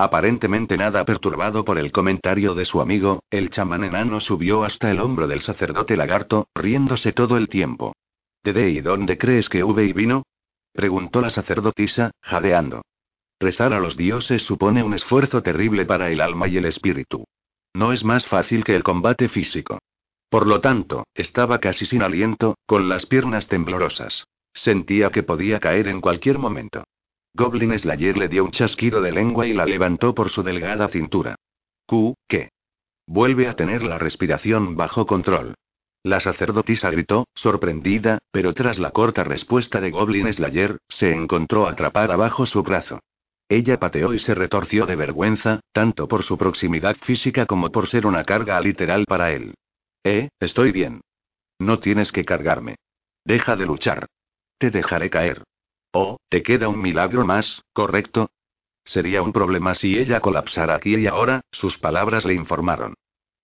Aparentemente 0.00 0.76
nada 0.76 1.04
perturbado 1.04 1.64
por 1.64 1.76
el 1.76 1.90
comentario 1.90 2.54
de 2.54 2.64
su 2.64 2.80
amigo, 2.80 3.24
el 3.30 3.50
chamán 3.50 3.82
enano 3.82 4.20
subió 4.20 4.62
hasta 4.62 4.92
el 4.92 5.00
hombro 5.00 5.26
del 5.26 5.40
sacerdote 5.40 5.96
lagarto, 5.96 6.46
riéndose 6.54 7.12
todo 7.12 7.36
el 7.36 7.48
tiempo. 7.48 7.96
¿De 8.44 8.70
y 8.70 8.80
dónde 8.80 9.18
crees 9.18 9.48
que 9.48 9.64
hube 9.64 9.84
y 9.84 9.92
vino? 9.92 10.22
preguntó 10.72 11.20
la 11.20 11.30
sacerdotisa, 11.30 12.12
jadeando. 12.22 12.82
Rezar 13.40 13.72
a 13.72 13.80
los 13.80 13.96
dioses 13.96 14.44
supone 14.44 14.84
un 14.84 14.94
esfuerzo 14.94 15.42
terrible 15.42 15.84
para 15.84 16.12
el 16.12 16.20
alma 16.20 16.46
y 16.46 16.58
el 16.58 16.66
espíritu. 16.66 17.24
No 17.74 17.92
es 17.92 18.04
más 18.04 18.24
fácil 18.24 18.62
que 18.62 18.76
el 18.76 18.84
combate 18.84 19.28
físico. 19.28 19.80
Por 20.28 20.46
lo 20.46 20.60
tanto, 20.60 21.08
estaba 21.12 21.58
casi 21.58 21.86
sin 21.86 22.02
aliento, 22.02 22.56
con 22.66 22.88
las 22.88 23.04
piernas 23.04 23.48
temblorosas. 23.48 24.28
Sentía 24.54 25.10
que 25.10 25.24
podía 25.24 25.58
caer 25.58 25.88
en 25.88 26.00
cualquier 26.00 26.38
momento. 26.38 26.84
Goblin 27.38 27.78
Slayer 27.78 28.18
le 28.18 28.26
dio 28.26 28.44
un 28.44 28.50
chasquido 28.50 29.00
de 29.00 29.12
lengua 29.12 29.46
y 29.46 29.52
la 29.52 29.64
levantó 29.64 30.12
por 30.12 30.28
su 30.28 30.42
delgada 30.42 30.88
cintura. 30.88 31.36
Q, 31.86 32.16
¿qué? 32.26 32.50
Vuelve 33.06 33.46
a 33.46 33.54
tener 33.54 33.84
la 33.84 33.96
respiración 33.96 34.76
bajo 34.76 35.06
control. 35.06 35.54
La 36.02 36.18
sacerdotisa 36.18 36.90
gritó, 36.90 37.28
sorprendida, 37.36 38.18
pero 38.32 38.54
tras 38.54 38.80
la 38.80 38.90
corta 38.90 39.22
respuesta 39.22 39.80
de 39.80 39.92
Goblin 39.92 40.32
Slayer, 40.32 40.78
se 40.88 41.12
encontró 41.12 41.68
atrapada 41.68 42.16
bajo 42.16 42.44
su 42.44 42.64
brazo. 42.64 42.98
Ella 43.48 43.78
pateó 43.78 44.12
y 44.14 44.18
se 44.18 44.34
retorció 44.34 44.84
de 44.84 44.96
vergüenza, 44.96 45.60
tanto 45.70 46.08
por 46.08 46.24
su 46.24 46.36
proximidad 46.36 46.96
física 46.96 47.46
como 47.46 47.70
por 47.70 47.86
ser 47.86 48.04
una 48.04 48.24
carga 48.24 48.60
literal 48.60 49.04
para 49.06 49.30
él. 49.30 49.54
Eh, 50.02 50.30
estoy 50.40 50.72
bien. 50.72 51.02
No 51.60 51.78
tienes 51.78 52.10
que 52.10 52.24
cargarme. 52.24 52.78
Deja 53.24 53.54
de 53.54 53.64
luchar. 53.64 54.08
te 54.58 54.72
dejaré 54.72 55.08
caer. 55.08 55.44
Oh, 55.92 56.18
te 56.28 56.42
queda 56.42 56.68
un 56.68 56.80
milagro 56.80 57.24
más, 57.24 57.62
¿correcto? 57.72 58.30
Sería 58.84 59.22
un 59.22 59.32
problema 59.32 59.74
si 59.74 59.98
ella 59.98 60.20
colapsara 60.20 60.74
aquí 60.74 60.96
y 60.96 61.06
ahora, 61.06 61.42
sus 61.50 61.78
palabras 61.78 62.24
le 62.24 62.34
informaron. 62.34 62.94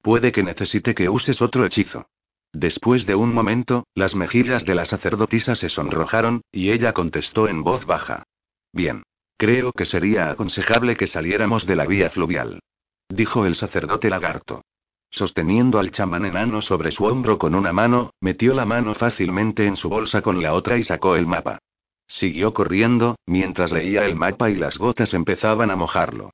Puede 0.02 0.32
que 0.32 0.42
necesite 0.42 0.94
que 0.94 1.08
uses 1.08 1.40
otro 1.42 1.64
hechizo. 1.64 2.06
Después 2.52 3.04
de 3.06 3.14
un 3.14 3.34
momento, 3.34 3.86
las 3.94 4.14
mejillas 4.14 4.64
de 4.64 4.74
la 4.74 4.84
sacerdotisa 4.84 5.54
se 5.54 5.68
sonrojaron, 5.68 6.42
y 6.52 6.70
ella 6.70 6.92
contestó 6.92 7.48
en 7.48 7.62
voz 7.62 7.84
baja. 7.84 8.24
Bien. 8.72 9.02
Creo 9.36 9.72
que 9.72 9.84
sería 9.84 10.30
aconsejable 10.30 10.96
que 10.96 11.08
saliéramos 11.08 11.66
de 11.66 11.74
la 11.74 11.86
vía 11.86 12.08
fluvial. 12.10 12.60
Dijo 13.08 13.46
el 13.46 13.56
sacerdote 13.56 14.08
lagarto. 14.08 14.62
Sosteniendo 15.10 15.78
al 15.78 15.90
chamán 15.90 16.24
enano 16.24 16.62
sobre 16.62 16.92
su 16.92 17.04
hombro 17.04 17.38
con 17.38 17.54
una 17.54 17.72
mano, 17.72 18.12
metió 18.20 18.54
la 18.54 18.64
mano 18.64 18.94
fácilmente 18.94 19.66
en 19.66 19.76
su 19.76 19.88
bolsa 19.88 20.22
con 20.22 20.40
la 20.40 20.54
otra 20.54 20.78
y 20.78 20.84
sacó 20.84 21.16
el 21.16 21.26
mapa. 21.26 21.58
Siguió 22.06 22.52
corriendo, 22.54 23.16
mientras 23.26 23.72
leía 23.72 24.04
el 24.04 24.14
mapa 24.14 24.50
y 24.50 24.56
las 24.56 24.78
gotas 24.78 25.14
empezaban 25.14 25.70
a 25.70 25.76
mojarlo. 25.76 26.30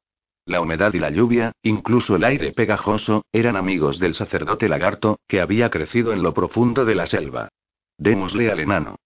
La 0.47 0.61
humedad 0.61 0.93
y 0.95 0.99
la 0.99 1.11
lluvia, 1.11 1.53
incluso 1.63 2.17
el 2.17 2.25
aire 2.25 2.53
pegajoso, 2.53 3.25
eran 3.31 3.57
amigos 3.57 3.99
del 3.99 4.15
sacerdote 4.15 4.69
lagarto, 4.69 5.21
que 5.29 5.41
había 5.41 5.71
crecido 5.71 6.13
en 6.13 6.23
lo 6.23 6.35
profundo 6.35 6.85
de 6.85 6.95
la 6.95 7.07
selva. 7.07 7.49
Démosle 7.99 8.51
al 8.51 8.61
enano. 8.61 8.97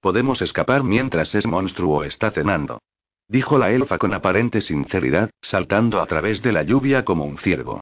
Podemos 0.00 0.40
escapar 0.40 0.82
mientras 0.82 1.34
ese 1.34 1.48
monstruo 1.48 2.04
está 2.04 2.30
cenando. 2.30 2.80
Dijo 3.28 3.58
la 3.58 3.70
elfa 3.70 3.98
con 3.98 4.14
aparente 4.14 4.60
sinceridad, 4.60 5.30
saltando 5.40 6.00
a 6.00 6.06
través 6.06 6.42
de 6.42 6.52
la 6.52 6.62
lluvia 6.62 7.04
como 7.04 7.24
un 7.24 7.38
ciervo. 7.38 7.80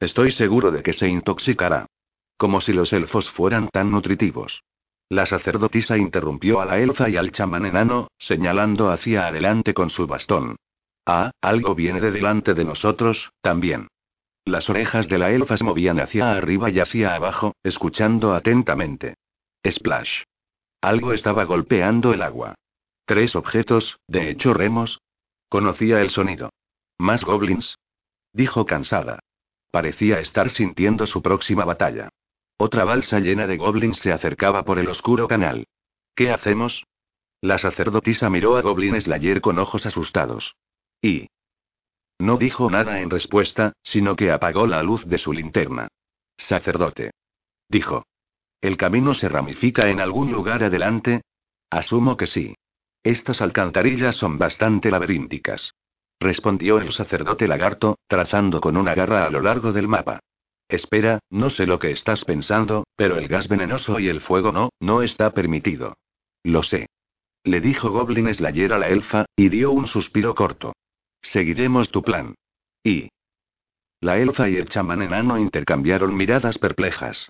Estoy 0.00 0.32
seguro 0.32 0.70
de 0.70 0.82
que 0.82 0.92
se 0.92 1.08
intoxicará. 1.08 1.86
Como 2.36 2.60
si 2.60 2.72
los 2.72 2.92
elfos 2.92 3.30
fueran 3.30 3.68
tan 3.68 3.90
nutritivos. 3.90 4.62
La 5.08 5.26
sacerdotisa 5.26 5.96
interrumpió 5.96 6.60
a 6.60 6.64
la 6.64 6.78
elfa 6.78 7.08
y 7.08 7.16
al 7.16 7.32
chamán 7.32 7.66
enano, 7.66 8.08
señalando 8.18 8.90
hacia 8.90 9.26
adelante 9.26 9.74
con 9.74 9.90
su 9.90 10.06
bastón. 10.06 10.56
Ah, 11.06 11.30
algo 11.40 11.74
viene 11.74 12.00
de 12.00 12.10
delante 12.10 12.54
de 12.54 12.64
nosotros, 12.64 13.30
también. 13.42 13.88
Las 14.46 14.68
orejas 14.68 15.08
de 15.08 15.18
la 15.18 15.30
elfa 15.30 15.56
se 15.56 15.64
movían 15.64 16.00
hacia 16.00 16.32
arriba 16.32 16.70
y 16.70 16.80
hacia 16.80 17.14
abajo, 17.14 17.54
escuchando 17.62 18.34
atentamente. 18.34 19.14
Splash. 19.66 20.22
Algo 20.80 21.12
estaba 21.12 21.44
golpeando 21.44 22.12
el 22.12 22.22
agua. 22.22 22.54
Tres 23.06 23.36
objetos, 23.36 23.98
de 24.06 24.30
hecho 24.30 24.54
remos. 24.54 25.00
Conocía 25.48 26.00
el 26.00 26.10
sonido. 26.10 26.50
¿Más 26.98 27.24
goblins? 27.24 27.76
Dijo 28.32 28.66
cansada. 28.66 29.20
Parecía 29.70 30.20
estar 30.20 30.50
sintiendo 30.50 31.06
su 31.06 31.22
próxima 31.22 31.64
batalla. 31.64 32.10
Otra 32.56 32.84
balsa 32.84 33.20
llena 33.20 33.46
de 33.46 33.56
goblins 33.56 33.98
se 33.98 34.12
acercaba 34.12 34.64
por 34.64 34.78
el 34.78 34.88
oscuro 34.88 35.26
canal. 35.28 35.66
¿Qué 36.14 36.30
hacemos? 36.30 36.84
La 37.40 37.58
sacerdotisa 37.58 38.30
miró 38.30 38.56
a 38.56 38.62
Goblin 38.62 38.98
Slayer 38.98 39.40
con 39.40 39.58
ojos 39.58 39.84
asustados. 39.84 40.56
Y... 41.02 41.28
No 42.18 42.38
dijo 42.38 42.70
nada 42.70 43.00
en 43.00 43.10
respuesta, 43.10 43.74
sino 43.82 44.16
que 44.16 44.30
apagó 44.30 44.66
la 44.66 44.82
luz 44.82 45.04
de 45.04 45.18
su 45.18 45.32
linterna. 45.32 45.88
Sacerdote. 46.36 47.10
Dijo. 47.68 48.06
¿El 48.60 48.78
camino 48.78 49.12
se 49.12 49.28
ramifica 49.28 49.88
en 49.88 50.00
algún 50.00 50.32
lugar 50.32 50.62
adelante? 50.62 51.22
Asumo 51.68 52.16
que 52.16 52.26
sí. 52.26 52.54
Estas 53.02 53.42
alcantarillas 53.42 54.16
son 54.16 54.38
bastante 54.38 54.90
laberínticas. 54.90 55.74
Respondió 56.18 56.78
el 56.78 56.92
sacerdote 56.92 57.46
lagarto, 57.46 57.98
trazando 58.06 58.60
con 58.60 58.78
una 58.78 58.94
garra 58.94 59.26
a 59.26 59.30
lo 59.30 59.42
largo 59.42 59.72
del 59.72 59.88
mapa. 59.88 60.20
Espera, 60.68 61.20
no 61.30 61.50
sé 61.50 61.66
lo 61.66 61.78
que 61.78 61.90
estás 61.90 62.24
pensando, 62.24 62.84
pero 62.96 63.16
el 63.18 63.28
gas 63.28 63.48
venenoso 63.48 63.98
y 63.98 64.08
el 64.08 64.20
fuego 64.20 64.52
no, 64.52 64.70
no 64.80 65.02
está 65.02 65.32
permitido. 65.32 65.96
Lo 66.42 66.62
sé. 66.62 66.86
Le 67.44 67.60
dijo 67.60 67.90
Goblin 67.90 68.32
Slayer 68.32 68.72
a 68.72 68.78
la 68.78 68.88
elfa, 68.88 69.26
y 69.36 69.50
dio 69.50 69.70
un 69.70 69.86
suspiro 69.86 70.34
corto. 70.34 70.72
Seguiremos 71.20 71.90
tu 71.90 72.02
plan. 72.02 72.34
Y. 72.82 73.08
La 74.00 74.18
elfa 74.18 74.48
y 74.48 74.56
el 74.56 74.68
chamán 74.68 75.02
enano 75.02 75.38
intercambiaron 75.38 76.14
miradas 76.16 76.58
perplejas. 76.58 77.28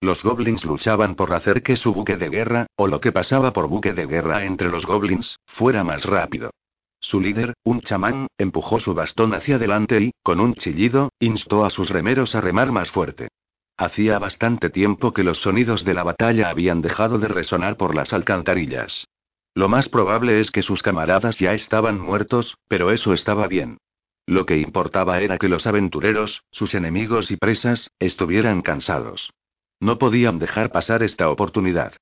Los 0.00 0.22
goblins 0.22 0.64
luchaban 0.64 1.14
por 1.14 1.32
hacer 1.32 1.62
que 1.62 1.76
su 1.76 1.92
buque 1.92 2.16
de 2.16 2.28
guerra, 2.28 2.66
o 2.76 2.86
lo 2.86 3.00
que 3.00 3.12
pasaba 3.12 3.52
por 3.52 3.68
buque 3.68 3.92
de 3.92 4.06
guerra 4.06 4.44
entre 4.44 4.68
los 4.68 4.86
goblins, 4.86 5.38
fuera 5.46 5.84
más 5.84 6.04
rápido. 6.04 6.50
Su 7.00 7.20
líder, 7.20 7.54
un 7.62 7.80
chamán, 7.80 8.26
empujó 8.38 8.80
su 8.80 8.94
bastón 8.94 9.34
hacia 9.34 9.56
adelante 9.56 10.00
y, 10.00 10.12
con 10.22 10.40
un 10.40 10.54
chillido, 10.54 11.10
instó 11.20 11.64
a 11.64 11.70
sus 11.70 11.90
remeros 11.90 12.34
a 12.34 12.40
remar 12.40 12.72
más 12.72 12.90
fuerte. 12.90 13.28
Hacía 13.76 14.18
bastante 14.18 14.70
tiempo 14.70 15.12
que 15.12 15.22
los 15.22 15.38
sonidos 15.38 15.84
de 15.84 15.94
la 15.94 16.02
batalla 16.02 16.48
habían 16.48 16.80
dejado 16.80 17.18
de 17.18 17.28
resonar 17.28 17.76
por 17.76 17.94
las 17.94 18.12
alcantarillas. 18.12 19.06
Lo 19.54 19.68
más 19.68 19.88
probable 19.88 20.40
es 20.40 20.50
que 20.50 20.62
sus 20.62 20.82
camaradas 20.82 21.38
ya 21.38 21.52
estaban 21.54 22.00
muertos, 22.00 22.56
pero 22.68 22.90
eso 22.90 23.12
estaba 23.12 23.46
bien. 23.48 23.78
Lo 24.26 24.44
que 24.44 24.58
importaba 24.58 25.20
era 25.20 25.38
que 25.38 25.48
los 25.48 25.66
aventureros, 25.66 26.42
sus 26.50 26.74
enemigos 26.74 27.30
y 27.30 27.36
presas, 27.36 27.90
estuvieran 27.98 28.62
cansados. 28.62 29.30
No 29.78 29.98
podían 29.98 30.38
dejar 30.38 30.72
pasar 30.72 31.02
esta 31.02 31.30
oportunidad. 31.30 31.92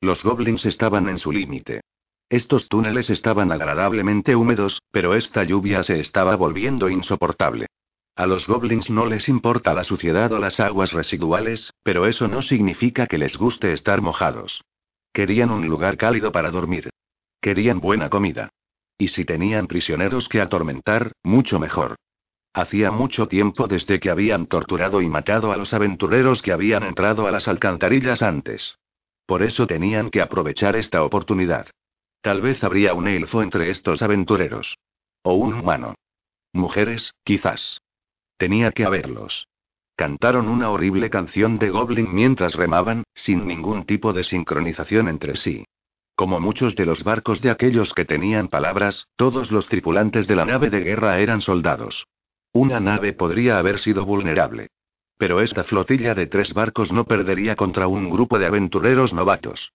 Los 0.00 0.24
goblins 0.24 0.66
estaban 0.66 1.08
en 1.08 1.18
su 1.18 1.32
límite. 1.32 1.80
Estos 2.30 2.68
túneles 2.68 3.10
estaban 3.10 3.50
agradablemente 3.50 4.36
húmedos, 4.36 4.80
pero 4.92 5.16
esta 5.16 5.42
lluvia 5.42 5.82
se 5.82 5.98
estaba 5.98 6.36
volviendo 6.36 6.88
insoportable. 6.88 7.66
A 8.14 8.26
los 8.26 8.46
goblins 8.46 8.88
no 8.88 9.06
les 9.06 9.28
importa 9.28 9.74
la 9.74 9.82
suciedad 9.82 10.30
o 10.30 10.38
las 10.38 10.60
aguas 10.60 10.92
residuales, 10.92 11.72
pero 11.82 12.06
eso 12.06 12.28
no 12.28 12.40
significa 12.40 13.08
que 13.08 13.18
les 13.18 13.36
guste 13.36 13.72
estar 13.72 14.00
mojados. 14.00 14.62
Querían 15.12 15.50
un 15.50 15.66
lugar 15.66 15.96
cálido 15.96 16.30
para 16.30 16.52
dormir. 16.52 16.90
Querían 17.40 17.80
buena 17.80 18.10
comida. 18.10 18.50
Y 18.96 19.08
si 19.08 19.24
tenían 19.24 19.66
prisioneros 19.66 20.28
que 20.28 20.40
atormentar, 20.40 21.10
mucho 21.24 21.58
mejor. 21.58 21.96
Hacía 22.52 22.92
mucho 22.92 23.26
tiempo 23.26 23.66
desde 23.66 23.98
que 23.98 24.10
habían 24.10 24.46
torturado 24.46 25.02
y 25.02 25.08
matado 25.08 25.50
a 25.50 25.56
los 25.56 25.74
aventureros 25.74 26.42
que 26.42 26.52
habían 26.52 26.84
entrado 26.84 27.26
a 27.26 27.32
las 27.32 27.48
alcantarillas 27.48 28.22
antes. 28.22 28.76
Por 29.26 29.42
eso 29.42 29.66
tenían 29.66 30.10
que 30.10 30.20
aprovechar 30.20 30.76
esta 30.76 31.02
oportunidad. 31.02 31.66
Tal 32.20 32.42
vez 32.42 32.62
habría 32.62 32.94
un 32.94 33.08
elfo 33.08 33.42
entre 33.42 33.70
estos 33.70 34.02
aventureros. 34.02 34.78
O 35.22 35.34
un 35.34 35.54
humano. 35.54 35.94
Mujeres, 36.52 37.14
quizás. 37.24 37.80
Tenía 38.36 38.72
que 38.72 38.84
haberlos. 38.84 39.48
Cantaron 39.96 40.48
una 40.48 40.70
horrible 40.70 41.10
canción 41.10 41.58
de 41.58 41.70
Goblin 41.70 42.14
mientras 42.14 42.54
remaban, 42.54 43.04
sin 43.14 43.46
ningún 43.46 43.84
tipo 43.84 44.12
de 44.12 44.24
sincronización 44.24 45.08
entre 45.08 45.36
sí. 45.36 45.64
Como 46.14 46.40
muchos 46.40 46.74
de 46.76 46.86
los 46.86 47.04
barcos 47.04 47.40
de 47.40 47.50
aquellos 47.50 47.94
que 47.94 48.04
tenían 48.04 48.48
palabras, 48.48 49.08
todos 49.16 49.50
los 49.50 49.68
tripulantes 49.68 50.26
de 50.26 50.36
la 50.36 50.44
nave 50.44 50.68
de 50.68 50.80
guerra 50.80 51.18
eran 51.18 51.40
soldados. 51.40 52.06
Una 52.52 52.80
nave 52.80 53.12
podría 53.12 53.58
haber 53.58 53.78
sido 53.78 54.04
vulnerable. 54.04 54.68
Pero 55.16 55.40
esta 55.40 55.64
flotilla 55.64 56.14
de 56.14 56.26
tres 56.26 56.52
barcos 56.52 56.92
no 56.92 57.04
perdería 57.04 57.56
contra 57.56 57.86
un 57.86 58.10
grupo 58.10 58.38
de 58.38 58.46
aventureros 58.46 59.14
novatos. 59.14 59.72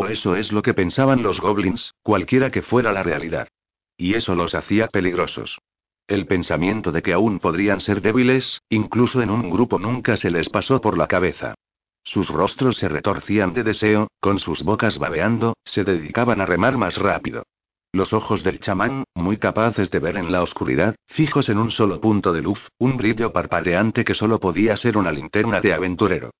O 0.00 0.06
eso 0.06 0.36
es 0.36 0.52
lo 0.52 0.62
que 0.62 0.74
pensaban 0.74 1.24
los 1.24 1.40
goblins, 1.40 1.92
cualquiera 2.04 2.52
que 2.52 2.62
fuera 2.62 2.92
la 2.92 3.02
realidad. 3.02 3.48
Y 3.96 4.14
eso 4.14 4.36
los 4.36 4.54
hacía 4.54 4.86
peligrosos. 4.86 5.58
El 6.06 6.28
pensamiento 6.28 6.92
de 6.92 7.02
que 7.02 7.12
aún 7.12 7.40
podrían 7.40 7.80
ser 7.80 8.00
débiles, 8.00 8.62
incluso 8.68 9.22
en 9.22 9.30
un 9.30 9.50
grupo 9.50 9.80
nunca 9.80 10.16
se 10.16 10.30
les 10.30 10.50
pasó 10.50 10.80
por 10.80 10.96
la 10.96 11.08
cabeza. 11.08 11.56
Sus 12.04 12.28
rostros 12.28 12.76
se 12.76 12.86
retorcían 12.86 13.54
de 13.54 13.64
deseo, 13.64 14.06
con 14.20 14.38
sus 14.38 14.62
bocas 14.62 15.00
babeando, 15.00 15.56
se 15.64 15.82
dedicaban 15.82 16.40
a 16.40 16.46
remar 16.46 16.78
más 16.78 16.96
rápido. 16.96 17.42
Los 17.90 18.12
ojos 18.12 18.44
del 18.44 18.60
chamán, 18.60 19.02
muy 19.16 19.36
capaces 19.38 19.90
de 19.90 19.98
ver 19.98 20.16
en 20.16 20.30
la 20.30 20.42
oscuridad, 20.42 20.94
fijos 21.08 21.48
en 21.48 21.58
un 21.58 21.72
solo 21.72 22.00
punto 22.00 22.32
de 22.32 22.42
luz, 22.42 22.68
un 22.78 22.96
brillo 22.96 23.32
parpadeante 23.32 24.04
que 24.04 24.14
solo 24.14 24.38
podía 24.38 24.76
ser 24.76 24.96
una 24.96 25.10
linterna 25.10 25.60
de 25.60 25.72
aventurero. 25.72 26.30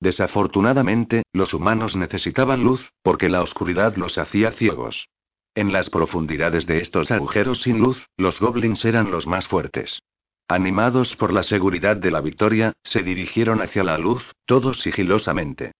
Desafortunadamente, 0.00 1.24
los 1.32 1.54
humanos 1.54 1.96
necesitaban 1.96 2.62
luz, 2.62 2.92
porque 3.02 3.28
la 3.28 3.42
oscuridad 3.42 3.96
los 3.96 4.16
hacía 4.18 4.52
ciegos. 4.52 5.08
En 5.54 5.72
las 5.72 5.90
profundidades 5.90 6.66
de 6.66 6.80
estos 6.80 7.10
agujeros 7.10 7.62
sin 7.62 7.78
luz, 7.78 8.06
los 8.16 8.40
goblins 8.40 8.84
eran 8.84 9.10
los 9.10 9.26
más 9.26 9.48
fuertes. 9.48 10.00
Animados 10.46 11.16
por 11.16 11.32
la 11.32 11.42
seguridad 11.42 11.96
de 11.96 12.10
la 12.10 12.20
victoria, 12.20 12.72
se 12.82 13.02
dirigieron 13.02 13.60
hacia 13.60 13.82
la 13.82 13.98
luz, 13.98 14.32
todos 14.46 14.80
sigilosamente. 14.80 15.72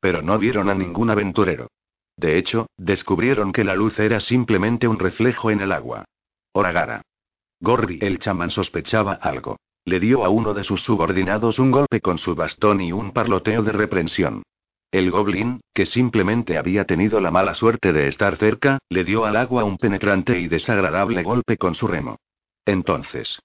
Pero 0.00 0.22
no 0.22 0.38
vieron 0.38 0.68
a 0.70 0.74
ningún 0.74 1.10
aventurero. 1.10 1.68
De 2.16 2.38
hecho, 2.38 2.66
descubrieron 2.76 3.52
que 3.52 3.62
la 3.62 3.74
luz 3.74 3.98
era 3.98 4.20
simplemente 4.20 4.88
un 4.88 4.98
reflejo 4.98 5.50
en 5.50 5.60
el 5.60 5.70
agua. 5.70 6.06
Oragara. 6.52 7.02
Gorri 7.60 7.98
el 8.00 8.18
chamán 8.18 8.50
sospechaba 8.50 9.12
algo. 9.12 9.58
Le 9.86 10.00
dio 10.00 10.24
a 10.24 10.28
uno 10.28 10.52
de 10.52 10.64
sus 10.64 10.82
subordinados 10.82 11.58
un 11.58 11.70
golpe 11.70 12.00
con 12.00 12.18
su 12.18 12.34
bastón 12.34 12.80
y 12.82 12.92
un 12.92 13.12
parloteo 13.12 13.62
de 13.62 13.72
reprensión. 13.72 14.42
El 14.90 15.10
goblin, 15.10 15.60
que 15.72 15.86
simplemente 15.86 16.58
había 16.58 16.84
tenido 16.84 17.20
la 17.20 17.30
mala 17.30 17.54
suerte 17.54 17.92
de 17.92 18.08
estar 18.08 18.36
cerca, 18.36 18.78
le 18.88 19.04
dio 19.04 19.24
al 19.24 19.36
agua 19.36 19.64
un 19.64 19.78
penetrante 19.78 20.38
y 20.38 20.48
desagradable 20.48 21.22
golpe 21.22 21.56
con 21.56 21.74
su 21.74 21.86
remo. 21.86 22.18
Entonces, 22.64 23.38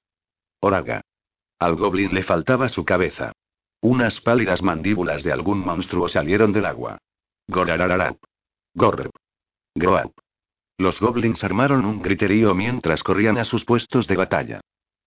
Oraga. 0.59 1.01
Al 1.59 1.75
goblin 1.75 2.13
le 2.13 2.23
faltaba 2.23 2.69
su 2.69 2.85
cabeza. 2.85 3.33
Unas 3.81 4.21
pálidas 4.21 4.61
mandíbulas 4.61 5.23
de 5.23 5.31
algún 5.31 5.59
monstruo 5.59 6.07
salieron 6.07 6.53
del 6.53 6.65
agua. 6.65 6.99
Gorarararap. 7.47 8.17
Gorrep. 8.75 9.11
Grow 9.75 9.95
up. 9.95 10.13
Los 10.77 10.99
goblins 10.99 11.43
armaron 11.43 11.85
un 11.85 12.01
griterío 12.01 12.53
mientras 12.53 13.03
corrían 13.03 13.37
a 13.37 13.45
sus 13.45 13.65
puestos 13.65 14.07
de 14.07 14.15
batalla. 14.15 14.61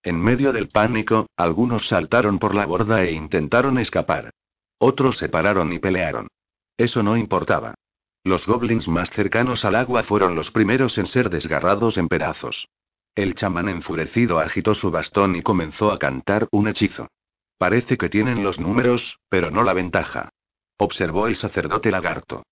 En 0.04 0.20
medio 0.20 0.52
del 0.52 0.68
pánico, 0.68 1.26
algunos 1.34 1.88
saltaron 1.88 2.38
por 2.38 2.54
la 2.54 2.66
borda 2.66 3.02
e 3.02 3.12
intentaron 3.12 3.78
escapar. 3.78 4.30
Otros 4.78 5.16
se 5.16 5.30
pararon 5.30 5.72
y 5.72 5.78
pelearon. 5.78 6.28
Eso 6.76 7.02
no 7.02 7.16
importaba. 7.16 7.74
Los 8.22 8.46
goblins 8.46 8.86
más 8.86 9.10
cercanos 9.10 9.64
al 9.64 9.74
agua 9.74 10.02
fueron 10.02 10.34
los 10.34 10.50
primeros 10.50 10.98
en 10.98 11.06
ser 11.06 11.30
desgarrados 11.30 11.96
en 11.96 12.08
pedazos. 12.08 12.68
El 13.14 13.34
chamán 13.34 13.70
enfurecido 13.70 14.40
agitó 14.40 14.74
su 14.74 14.90
bastón 14.90 15.36
y 15.36 15.42
comenzó 15.42 15.90
a 15.90 15.98
cantar 15.98 16.48
un 16.50 16.68
hechizo. 16.68 17.08
Parece 17.56 17.96
que 17.96 18.10
tienen 18.10 18.44
los 18.44 18.60
números, 18.60 19.18
pero 19.30 19.50
no 19.50 19.62
la 19.62 19.72
ventaja. 19.72 20.28
Observó 20.76 21.28
el 21.28 21.36
sacerdote 21.36 21.90
lagarto. 21.90 22.42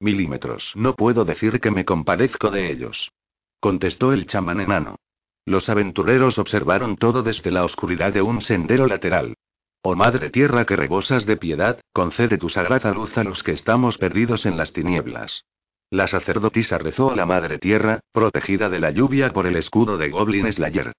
Milímetros. 0.00 0.72
No 0.76 0.94
puedo 0.94 1.26
decir 1.26 1.60
que 1.60 1.70
me 1.70 1.84
compadezco 1.84 2.50
de 2.50 2.70
ellos. 2.70 3.12
Contestó 3.60 4.14
el 4.14 4.26
chamán 4.26 4.60
enano. 4.60 4.96
Los 5.44 5.68
aventureros 5.68 6.38
observaron 6.38 6.96
todo 6.96 7.22
desde 7.22 7.50
la 7.50 7.64
oscuridad 7.64 8.12
de 8.12 8.22
un 8.22 8.40
sendero 8.42 8.86
lateral. 8.86 9.34
Oh 9.82 9.96
Madre 9.96 10.30
Tierra 10.30 10.64
que 10.64 10.76
rebosas 10.76 11.26
de 11.26 11.36
piedad, 11.36 11.80
concede 11.92 12.38
tu 12.38 12.48
sagrada 12.48 12.92
luz 12.92 13.18
a 13.18 13.24
los 13.24 13.42
que 13.42 13.50
estamos 13.50 13.98
perdidos 13.98 14.46
en 14.46 14.56
las 14.56 14.72
tinieblas. 14.72 15.44
La 15.90 16.06
sacerdotisa 16.06 16.78
rezó 16.78 17.10
a 17.10 17.16
la 17.16 17.26
Madre 17.26 17.58
Tierra, 17.58 18.00
protegida 18.12 18.68
de 18.68 18.78
la 18.78 18.92
lluvia 18.92 19.32
por 19.32 19.46
el 19.46 19.56
escudo 19.56 19.98
de 19.98 20.10
Goblin 20.10 20.50
Slayer. 20.52 20.92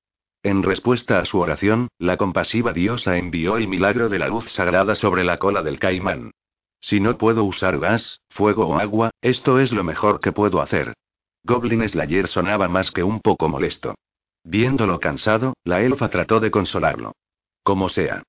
En 0.44 0.62
respuesta 0.62 1.20
a 1.20 1.26
su 1.26 1.40
oración, 1.40 1.88
la 1.98 2.18
compasiva 2.18 2.74
diosa 2.74 3.18
envió 3.18 3.56
el 3.56 3.70
milagro 3.70 4.10
de 4.10 4.20
la 4.20 4.28
luz 4.28 4.52
sagrada 4.52 4.96
sobre 4.96 5.24
la 5.24 5.38
cola 5.38 5.64
del 5.64 5.80
caimán. 5.80 6.32
Si 6.82 7.00
no 7.00 7.18
puedo 7.18 7.46
usar 7.46 7.80
gas, 7.80 8.20
fuego 8.30 8.68
o 8.68 8.78
agua, 8.78 9.12
esto 9.22 9.60
es 9.62 9.72
lo 9.72 9.86
mejor 9.86 10.20
que 10.20 10.34
puedo 10.34 10.62
hacer. 10.62 10.94
Goblin 11.46 11.88
Slayer 11.88 12.28
sonaba 12.28 12.68
más 12.68 12.92
que 12.92 13.04
un 13.04 13.22
poco 13.22 13.48
molesto. 13.48 13.96
Viéndolo 14.44 15.00
cansado, 15.00 15.56
la 15.64 15.82
elfa 15.82 16.10
trató 16.10 16.40
de 16.40 16.52
consolarlo. 16.52 17.14
Como 17.64 17.90
sea. 17.90 18.24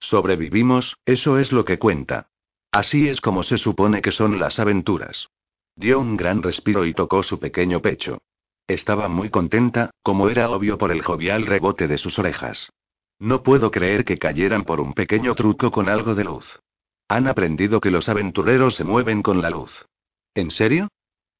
Sobrevivimos, 0.00 0.96
eso 1.06 1.38
es 1.38 1.52
lo 1.52 1.64
que 1.64 1.78
cuenta. 1.78 2.26
Así 2.72 3.08
es 3.08 3.20
como 3.20 3.42
se 3.42 3.58
supone 3.58 4.02
que 4.02 4.10
son 4.10 4.40
las 4.40 4.58
aventuras. 4.58 5.28
Dio 5.76 6.00
un 6.00 6.16
gran 6.16 6.42
respiro 6.42 6.84
y 6.84 6.94
tocó 6.94 7.22
su 7.22 7.38
pequeño 7.38 7.80
pecho. 7.80 8.18
Estaba 8.66 9.08
muy 9.08 9.30
contenta, 9.30 9.90
como 10.02 10.28
era 10.28 10.50
obvio 10.50 10.78
por 10.78 10.90
el 10.90 11.02
jovial 11.02 11.46
rebote 11.46 11.86
de 11.88 11.98
sus 11.98 12.18
orejas. 12.18 12.70
No 13.18 13.42
puedo 13.42 13.70
creer 13.70 14.04
que 14.04 14.18
cayeran 14.18 14.64
por 14.64 14.80
un 14.80 14.94
pequeño 14.94 15.34
truco 15.34 15.70
con 15.70 15.88
algo 15.88 16.14
de 16.14 16.24
luz. 16.24 16.60
Han 17.08 17.28
aprendido 17.28 17.80
que 17.80 17.90
los 17.90 18.08
aventureros 18.08 18.74
se 18.74 18.84
mueven 18.84 19.22
con 19.22 19.42
la 19.42 19.50
luz. 19.50 19.86
¿En 20.34 20.50
serio? 20.50 20.88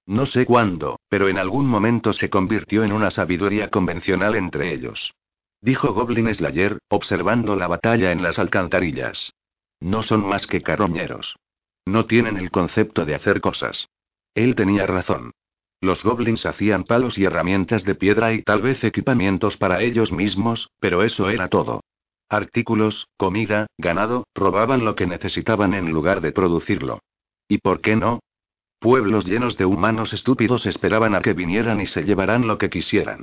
No 0.07 0.27
sé 0.27 0.45
cuándo, 0.47 0.99
pero 1.09 1.29
en 1.29 1.39
algún 1.39 1.67
momento 1.67 2.13
se 2.13 2.29
convirtió 2.29 2.85
en 2.85 2.93
una 2.93 3.11
sabiduría 3.11 3.71
convencional 3.71 4.35
entre 4.35 4.73
ellos. 4.73 5.15
Dijo 5.61 5.93
Goblin 5.93 6.33
Slayer, 6.35 6.79
observando 6.89 7.55
la 7.55 7.69
batalla 7.69 8.11
en 8.11 8.23
las 8.23 8.39
alcantarillas. 8.39 9.33
No 9.81 10.03
son 10.03 10.27
más 10.27 10.47
que 10.47 10.63
carroñeros. 10.63 11.37
No 11.87 12.07
tienen 12.07 12.37
el 12.37 12.51
concepto 12.51 13.05
de 13.05 13.15
hacer 13.15 13.41
cosas. 13.41 13.89
Él 14.35 14.55
tenía 14.55 14.87
razón. 14.87 15.33
Los 15.81 16.05
goblins 16.05 16.47
hacían 16.47 16.85
palos 16.85 17.19
y 17.19 17.25
herramientas 17.25 17.85
de 17.85 17.97
piedra 17.97 18.33
y 18.33 18.43
tal 18.43 18.63
vez 18.63 18.85
equipamientos 18.85 19.57
para 19.57 19.83
ellos 19.83 20.13
mismos, 20.13 20.71
pero 20.79 21.03
eso 21.03 21.29
era 21.29 21.49
todo. 21.49 21.81
Artículos, 22.29 23.09
comida, 23.17 23.67
ganado, 23.79 24.25
robaban 24.35 24.85
lo 24.85 24.95
que 24.95 25.09
necesitaban 25.09 25.75
en 25.75 25.91
lugar 25.91 26.21
de 26.21 26.31
producirlo. 26.31 27.01
¿Y 27.49 27.59
por 27.59 27.81
qué 27.81 27.97
no? 27.97 28.21
Pueblos 28.83 29.25
llenos 29.27 29.57
de 29.57 29.65
humanos 29.65 30.13
estúpidos 30.13 30.67
esperaban 30.67 31.15
a 31.15 31.21
que 31.21 31.35
vinieran 31.35 31.81
y 31.81 31.87
se 31.87 32.03
llevaran 32.03 32.49
lo 32.49 32.59
que 32.59 32.69
quisieran. 32.69 33.23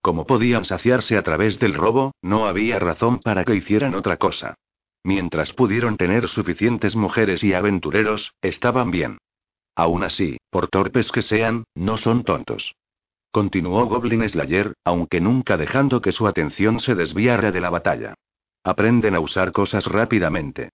Como 0.00 0.24
podían 0.24 0.64
saciarse 0.64 1.16
a 1.16 1.24
través 1.24 1.58
del 1.58 1.74
robo, 1.74 2.12
no 2.22 2.46
había 2.46 2.78
razón 2.78 3.18
para 3.18 3.44
que 3.44 3.56
hicieran 3.56 3.96
otra 3.96 4.18
cosa. 4.18 4.54
Mientras 5.02 5.52
pudieron 5.52 5.96
tener 5.96 6.28
suficientes 6.28 6.94
mujeres 6.94 7.42
y 7.42 7.54
aventureros, 7.54 8.34
estaban 8.40 8.92
bien. 8.92 9.18
Aún 9.74 10.04
así, 10.04 10.36
por 10.48 10.68
torpes 10.68 11.10
que 11.10 11.22
sean, 11.22 11.64
no 11.74 11.96
son 11.96 12.22
tontos. 12.22 12.76
Continuó 13.32 13.86
Goblin 13.86 14.28
Slayer, 14.28 14.74
aunque 14.84 15.20
nunca 15.20 15.56
dejando 15.56 16.00
que 16.02 16.12
su 16.12 16.28
atención 16.28 16.78
se 16.78 16.94
desviara 16.94 17.50
de 17.50 17.60
la 17.60 17.70
batalla. 17.70 18.14
Aprenden 18.62 19.16
a 19.16 19.20
usar 19.20 19.50
cosas 19.50 19.86
rápidamente. 19.86 20.70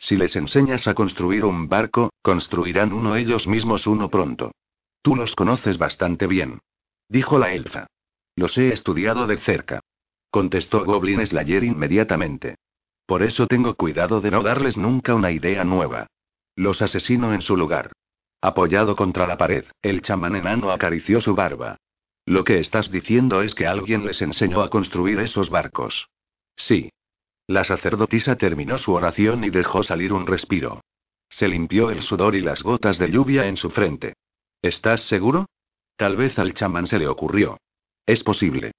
Si 0.00 0.16
les 0.16 0.34
enseñas 0.34 0.88
a 0.88 0.94
construir 0.94 1.44
un 1.44 1.68
barco, 1.68 2.10
construirán 2.22 2.94
uno 2.94 3.16
ellos 3.16 3.46
mismos 3.46 3.86
uno 3.86 4.08
pronto. 4.08 4.52
Tú 5.02 5.14
los 5.14 5.36
conoces 5.36 5.76
bastante 5.76 6.26
bien. 6.26 6.60
Dijo 7.08 7.38
la 7.38 7.52
elfa. 7.52 7.86
Los 8.34 8.56
he 8.56 8.72
estudiado 8.72 9.26
de 9.26 9.36
cerca. 9.36 9.80
Contestó 10.30 10.84
Goblin 10.86 11.24
Slayer 11.26 11.64
inmediatamente. 11.64 12.56
Por 13.04 13.22
eso 13.22 13.46
tengo 13.46 13.74
cuidado 13.74 14.22
de 14.22 14.30
no 14.30 14.42
darles 14.42 14.78
nunca 14.78 15.14
una 15.14 15.32
idea 15.32 15.64
nueva. 15.64 16.06
Los 16.56 16.80
asesino 16.80 17.34
en 17.34 17.42
su 17.42 17.56
lugar. 17.56 17.92
Apoyado 18.40 18.96
contra 18.96 19.26
la 19.26 19.36
pared, 19.36 19.66
el 19.82 20.00
chamán 20.00 20.34
enano 20.34 20.70
acarició 20.70 21.20
su 21.20 21.34
barba. 21.34 21.76
Lo 22.24 22.44
que 22.44 22.58
estás 22.58 22.90
diciendo 22.90 23.42
es 23.42 23.54
que 23.54 23.66
alguien 23.66 24.06
les 24.06 24.22
enseñó 24.22 24.62
a 24.62 24.70
construir 24.70 25.18
esos 25.20 25.50
barcos. 25.50 26.08
Sí. 26.56 26.90
La 27.50 27.64
sacerdotisa 27.64 28.36
terminó 28.36 28.78
su 28.78 28.92
oración 28.92 29.42
y 29.42 29.50
dejó 29.50 29.82
salir 29.82 30.12
un 30.12 30.24
respiro. 30.24 30.82
Se 31.28 31.48
limpió 31.48 31.90
el 31.90 32.02
sudor 32.02 32.36
y 32.36 32.42
las 32.42 32.62
gotas 32.62 32.96
de 32.96 33.10
lluvia 33.10 33.48
en 33.48 33.56
su 33.56 33.70
frente. 33.70 34.14
¿Estás 34.62 35.00
seguro? 35.00 35.46
Tal 35.96 36.16
vez 36.16 36.38
al 36.38 36.54
chamán 36.54 36.86
se 36.86 37.00
le 37.00 37.08
ocurrió. 37.08 37.58
Es 38.06 38.22
posible. 38.22 38.70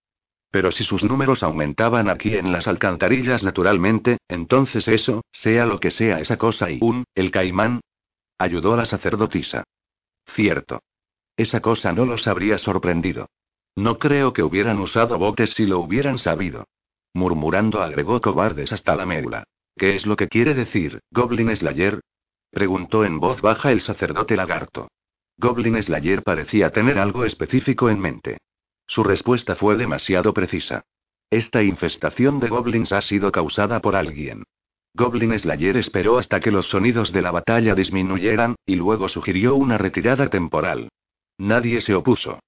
Pero 0.51 0.72
si 0.72 0.85
sus 0.85 1.03
números 1.03 1.43
aumentaban 1.43 2.09
aquí 2.09 2.38
en 2.38 2.53
las 2.53 2.66
alcantarillas 2.66 3.43
naturalmente, 3.43 4.19
entonces 4.30 4.88
eso, 4.88 5.19
sea 5.33 5.66
lo 5.66 5.77
que 5.77 5.91
sea 5.91 6.22
esa 6.22 6.38
cosa 6.38 6.72
y 6.72 6.80
un, 6.82 7.03
el 7.14 7.30
caimán. 7.30 7.82
Ayudó 8.38 8.75
a 8.75 8.77
la 8.77 8.85
sacerdotisa. 8.85 9.66
Cierto. 10.27 10.80
Esa 11.35 11.59
cosa 11.59 11.91
no 11.91 12.06
los 12.06 12.25
habría 12.25 12.58
sorprendido. 12.58 13.27
No 13.75 14.00
creo 14.00 14.32
que 14.32 14.43
hubieran 14.43 14.80
usado 14.80 15.17
botes 15.17 15.50
si 15.50 15.66
lo 15.66 15.80
hubieran 15.80 16.19
sabido. 16.19 16.64
Murmurando 17.14 17.81
agregó 17.81 18.22
cobardes 18.22 18.72
hasta 18.72 18.95
la 18.95 19.06
médula. 19.06 19.43
¿Qué 19.77 19.95
es 19.95 20.06
lo 20.06 20.15
que 20.15 20.27
quiere 20.27 20.53
decir, 20.53 20.99
Goblin 21.11 21.56
Slayer? 21.56 22.01
Preguntó 22.51 23.06
en 23.06 23.19
voz 23.19 23.41
baja 23.41 23.72
el 23.72 23.81
sacerdote 23.81 24.35
lagarto. 24.35 24.90
Goblin 25.38 25.81
Slayer 25.81 26.23
parecía 26.23 26.69
tener 26.69 26.99
algo 26.99 27.25
específico 27.25 27.90
en 27.90 27.99
mente. 27.99 28.38
Su 28.88 29.03
respuesta 29.03 29.56
fue 29.56 29.77
demasiado 29.77 30.33
precisa. 30.33 30.83
Esta 31.30 31.64
infestación 31.64 32.41
de 32.41 32.49
goblins 32.49 32.91
ha 32.91 33.01
sido 33.01 33.31
causada 33.31 33.80
por 33.80 33.95
alguien. 33.95 34.43
Goblin 34.93 35.38
Slayer 35.40 35.77
esperó 35.77 36.17
hasta 36.17 36.41
que 36.41 36.51
los 36.51 36.69
sonidos 36.69 37.14
de 37.14 37.22
la 37.22 37.31
batalla 37.31 37.73
disminuyeran, 37.73 38.56
y 38.65 38.75
luego 38.75 39.07
sugirió 39.07 39.56
una 39.56 39.77
retirada 39.77 40.30
temporal. 40.30 40.90
Nadie 41.38 41.80
se 41.80 41.95
opuso. 41.95 42.40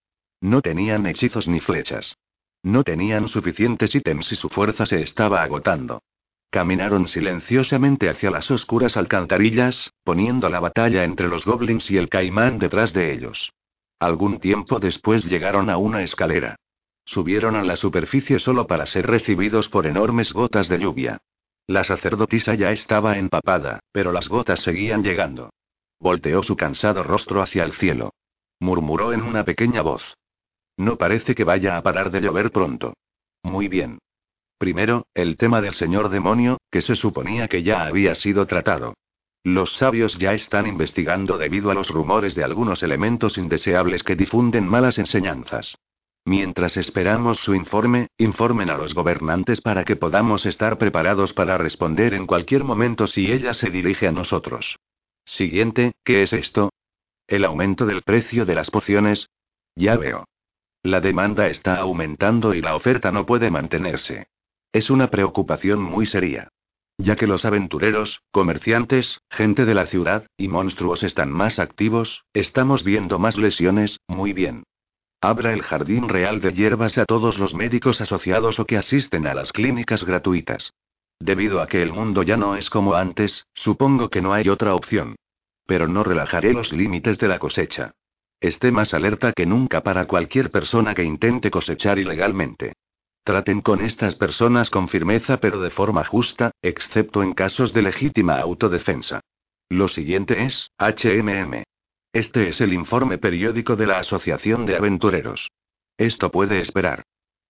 No 0.41 0.61
tenían 0.61 1.05
hechizos 1.07 1.47
ni 1.47 1.61
flechas. 1.61 2.17
No 2.63 2.83
tenían 2.83 3.27
suficientes 3.27 3.93
ítems 3.93 4.31
y 4.31 4.35
su 4.35 4.47
fuerza 4.47 4.85
se 4.85 5.01
estaba 5.01 5.43
agotando. 5.43 6.01
Caminaron 6.49 7.07
silenciosamente 7.07 8.09
hacia 8.09 8.31
las 8.31 8.49
oscuras 8.49 8.95
alcantarillas, 8.95 9.91
poniendo 10.03 10.49
la 10.49 10.59
batalla 10.59 11.03
entre 11.03 11.27
los 11.27 11.45
goblins 11.45 11.91
y 11.91 11.97
el 11.97 12.09
caimán 12.09 12.59
detrás 12.59 12.93
de 12.93 13.13
ellos. 13.13 13.51
Algún 13.99 14.39
tiempo 14.39 14.79
después 14.79 15.25
llegaron 15.25 15.69
a 15.69 15.77
una 15.77 16.03
escalera. 16.03 16.55
Subieron 17.05 17.55
a 17.55 17.63
la 17.63 17.75
superficie 17.75 18.39
solo 18.39 18.65
para 18.65 18.85
ser 18.85 19.07
recibidos 19.07 19.67
por 19.67 19.85
enormes 19.85 20.31
gotas 20.31 20.69
de 20.69 20.79
lluvia. 20.79 21.17
La 21.67 21.83
sacerdotisa 21.83 22.55
ya 22.55 22.71
estaba 22.71 23.17
empapada, 23.17 23.79
pero 23.91 24.11
las 24.11 24.29
gotas 24.29 24.61
seguían 24.61 25.03
llegando. 25.03 25.49
Volteó 25.99 26.43
su 26.43 26.55
cansado 26.55 27.03
rostro 27.03 27.41
hacia 27.41 27.63
el 27.63 27.73
cielo. 27.73 28.13
Murmuró 28.59 29.11
en 29.11 29.21
una 29.21 29.43
pequeña 29.43 29.81
voz. 29.81 30.15
No 30.77 30.97
parece 30.97 31.35
que 31.35 31.43
vaya 31.43 31.77
a 31.77 31.83
parar 31.83 32.11
de 32.11 32.21
llover 32.21 32.51
pronto. 32.51 32.93
Muy 33.43 33.67
bien. 33.67 33.99
Primero, 34.57 35.07
el 35.13 35.35
tema 35.35 35.61
del 35.61 35.73
señor 35.73 36.09
demonio, 36.09 36.57
que 36.71 36.81
se 36.81 36.95
suponía 36.95 37.47
que 37.47 37.63
ya 37.63 37.85
había 37.85 38.15
sido 38.15 38.45
tratado. 38.47 38.93
Los 39.43 39.75
sabios 39.75 40.17
ya 40.17 40.33
están 40.33 40.67
investigando 40.67 41.37
debido 41.37 41.69
a 41.69 41.73
los 41.73 41.89
rumores 41.89 42.33
de 42.33 42.45
algunos 42.45 42.81
elementos 42.81 43.37
indeseables 43.37 44.01
que 44.03 44.15
difunden 44.15 44.67
malas 44.67 44.97
enseñanzas. 44.97 45.75
Mientras 46.25 46.77
esperamos 46.77 47.39
su 47.39 47.53
informe, 47.53 48.07
informen 48.17 48.69
a 48.69 48.77
los 48.77 48.93
gobernantes 48.93 49.59
para 49.59 49.83
que 49.83 49.97
podamos 49.97 50.45
estar 50.45 50.77
preparados 50.77 51.33
para 51.33 51.57
responder 51.57 52.13
en 52.13 52.25
cualquier 52.25 52.63
momento 52.63 53.07
si 53.07 53.29
ella 53.29 53.53
se 53.53 53.69
dirige 53.69 54.07
a 54.07 54.13
nosotros. 54.13 54.79
Siguiente, 55.25 55.91
¿qué 56.05 56.23
es 56.23 56.31
esto? 56.31 56.71
¿El 57.27 57.43
aumento 57.43 57.85
del 57.85 58.01
precio 58.01 58.45
de 58.45 58.55
las 58.55 58.71
pociones? 58.71 59.29
Ya 59.75 59.97
veo. 59.97 60.23
La 60.83 60.99
demanda 60.99 61.47
está 61.47 61.77
aumentando 61.77 62.53
y 62.53 62.59
la 62.61 62.75
oferta 62.75 63.11
no 63.13 63.25
puede 63.25 63.49
mantenerse. 63.49 64.27
Es 64.73 64.89
una 64.89 65.07
preocupación 65.09 65.81
muy 65.81 66.05
seria. 66.05 66.49
Ya 66.97 67.15
que 67.15 67.25
los 67.25 67.45
aventureros, 67.45 68.21
comerciantes, 68.31 69.21
gente 69.29 69.63
de 69.63 69.75
la 69.75 69.85
ciudad, 69.85 70.27
y 70.35 70.49
monstruos 70.49 71.03
están 71.03 71.31
más 71.31 71.57
activos, 71.57 72.25
estamos 72.33 72.83
viendo 72.83 73.17
más 73.17 73.37
lesiones, 73.37 74.01
muy 74.07 74.33
bien. 74.33 74.63
Abra 75.21 75.53
el 75.53 75.61
jardín 75.61 76.09
real 76.09 76.41
de 76.41 76.51
hierbas 76.51 76.97
a 76.97 77.05
todos 77.05 77.39
los 77.39 77.53
médicos 77.53 78.01
asociados 78.01 78.59
o 78.59 78.65
que 78.65 78.77
asisten 78.77 79.25
a 79.25 79.33
las 79.33 79.53
clínicas 79.53 80.03
gratuitas. 80.03 80.73
Debido 81.17 81.61
a 81.61 81.67
que 81.67 81.81
el 81.81 81.93
mundo 81.93 82.23
ya 82.23 82.35
no 82.35 82.57
es 82.57 82.69
como 82.69 82.95
antes, 82.95 83.47
supongo 83.53 84.09
que 84.09 84.21
no 84.21 84.33
hay 84.33 84.49
otra 84.49 84.75
opción. 84.75 85.15
Pero 85.65 85.87
no 85.87 86.03
relajaré 86.03 86.51
los 86.51 86.73
límites 86.73 87.17
de 87.19 87.29
la 87.29 87.39
cosecha. 87.39 87.93
Esté 88.43 88.73
más 88.73 88.93
alerta 88.93 89.31
que 89.31 89.45
nunca 89.45 89.83
para 89.83 90.05
cualquier 90.05 90.51
persona 90.51 90.93
que 90.93 91.05
intente 91.05 91.49
cosechar 91.49 91.97
ilegalmente. 91.97 92.73
Traten 93.23 93.61
con 93.61 93.79
estas 93.79 94.15
personas 94.15 94.69
con 94.69 94.89
firmeza 94.89 95.37
pero 95.37 95.61
de 95.61 95.69
forma 95.69 96.03
justa, 96.03 96.51
excepto 96.61 97.23
en 97.23 97.33
casos 97.35 97.71
de 97.71 97.83
legítima 97.83 98.41
autodefensa. 98.41 99.21
Lo 99.69 99.87
siguiente 99.87 100.43
es, 100.43 100.69
HMM. 100.77 101.63
Este 102.11 102.49
es 102.49 102.59
el 102.59 102.73
informe 102.73 103.17
periódico 103.17 103.77
de 103.77 103.87
la 103.87 103.99
Asociación 103.99 104.65
de 104.65 104.75
Aventureros. 104.75 105.49
Esto 105.97 106.29
puede 106.29 106.59
esperar. 106.59 107.03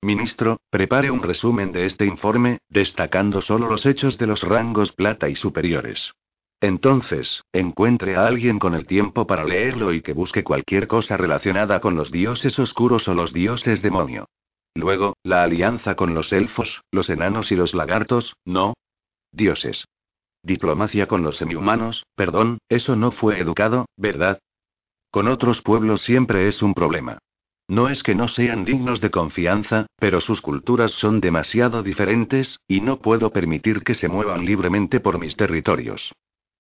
Ministro, 0.04 0.60
prepare 0.70 1.10
un 1.10 1.24
resumen 1.24 1.72
de 1.72 1.88
este 1.88 2.06
informe, 2.06 2.60
destacando 2.70 3.42
solo 3.42 3.68
los 3.68 3.88
hechos 3.88 4.20
de 4.20 4.28
los 4.28 4.44
rangos 4.44 4.92
plata 4.92 5.28
y 5.28 5.34
superiores. 5.36 6.14
Entonces, 6.64 7.44
encuentre 7.52 8.16
a 8.16 8.26
alguien 8.26 8.58
con 8.58 8.74
el 8.74 8.88
tiempo 8.88 9.28
para 9.28 9.44
leerlo 9.44 9.92
y 9.92 10.02
que 10.02 10.14
busque 10.14 10.46
cualquier 10.46 10.88
cosa 10.88 11.18
relacionada 11.18 11.82
con 11.82 11.96
los 11.96 12.10
dioses 12.10 12.58
oscuros 12.58 13.10
o 13.10 13.14
los 13.14 13.34
dioses 13.34 13.82
demonio. 13.82 14.30
Luego, 14.74 15.18
la 15.24 15.44
alianza 15.44 15.96
con 15.96 16.14
los 16.14 16.32
elfos, 16.32 16.82
los 16.90 17.10
enanos 17.10 17.52
y 17.52 17.58
los 17.58 17.74
lagartos, 17.74 18.38
no. 18.46 18.76
Dioses. 19.34 19.84
Diplomacia 20.42 21.06
con 21.06 21.22
los 21.22 21.36
semihumanos, 21.36 22.06
perdón, 22.16 22.60
eso 22.70 22.96
no 22.96 23.12
fue 23.12 23.42
educado, 23.42 23.88
¿verdad? 23.98 24.40
Con 25.12 25.28
otros 25.28 25.62
pueblos 25.62 26.02
siempre 26.02 26.48
es 26.48 26.62
un 26.62 26.74
problema. 26.74 27.18
No 27.68 27.90
es 27.90 28.04
que 28.04 28.16
no 28.16 28.30
sean 28.30 28.64
dignos 28.64 29.02
de 29.02 29.12
confianza, 29.12 29.88
pero 29.98 30.22
sus 30.22 30.40
culturas 30.40 30.94
son 30.94 31.20
demasiado 31.20 31.84
diferentes, 31.84 32.62
y 32.70 32.80
no 32.80 33.02
puedo 33.02 33.32
permitir 33.32 33.84
que 33.84 33.96
se 33.96 34.08
muevan 34.08 34.46
libremente 34.46 35.02
por 35.02 35.20
mis 35.20 35.36
territorios. 35.36 36.14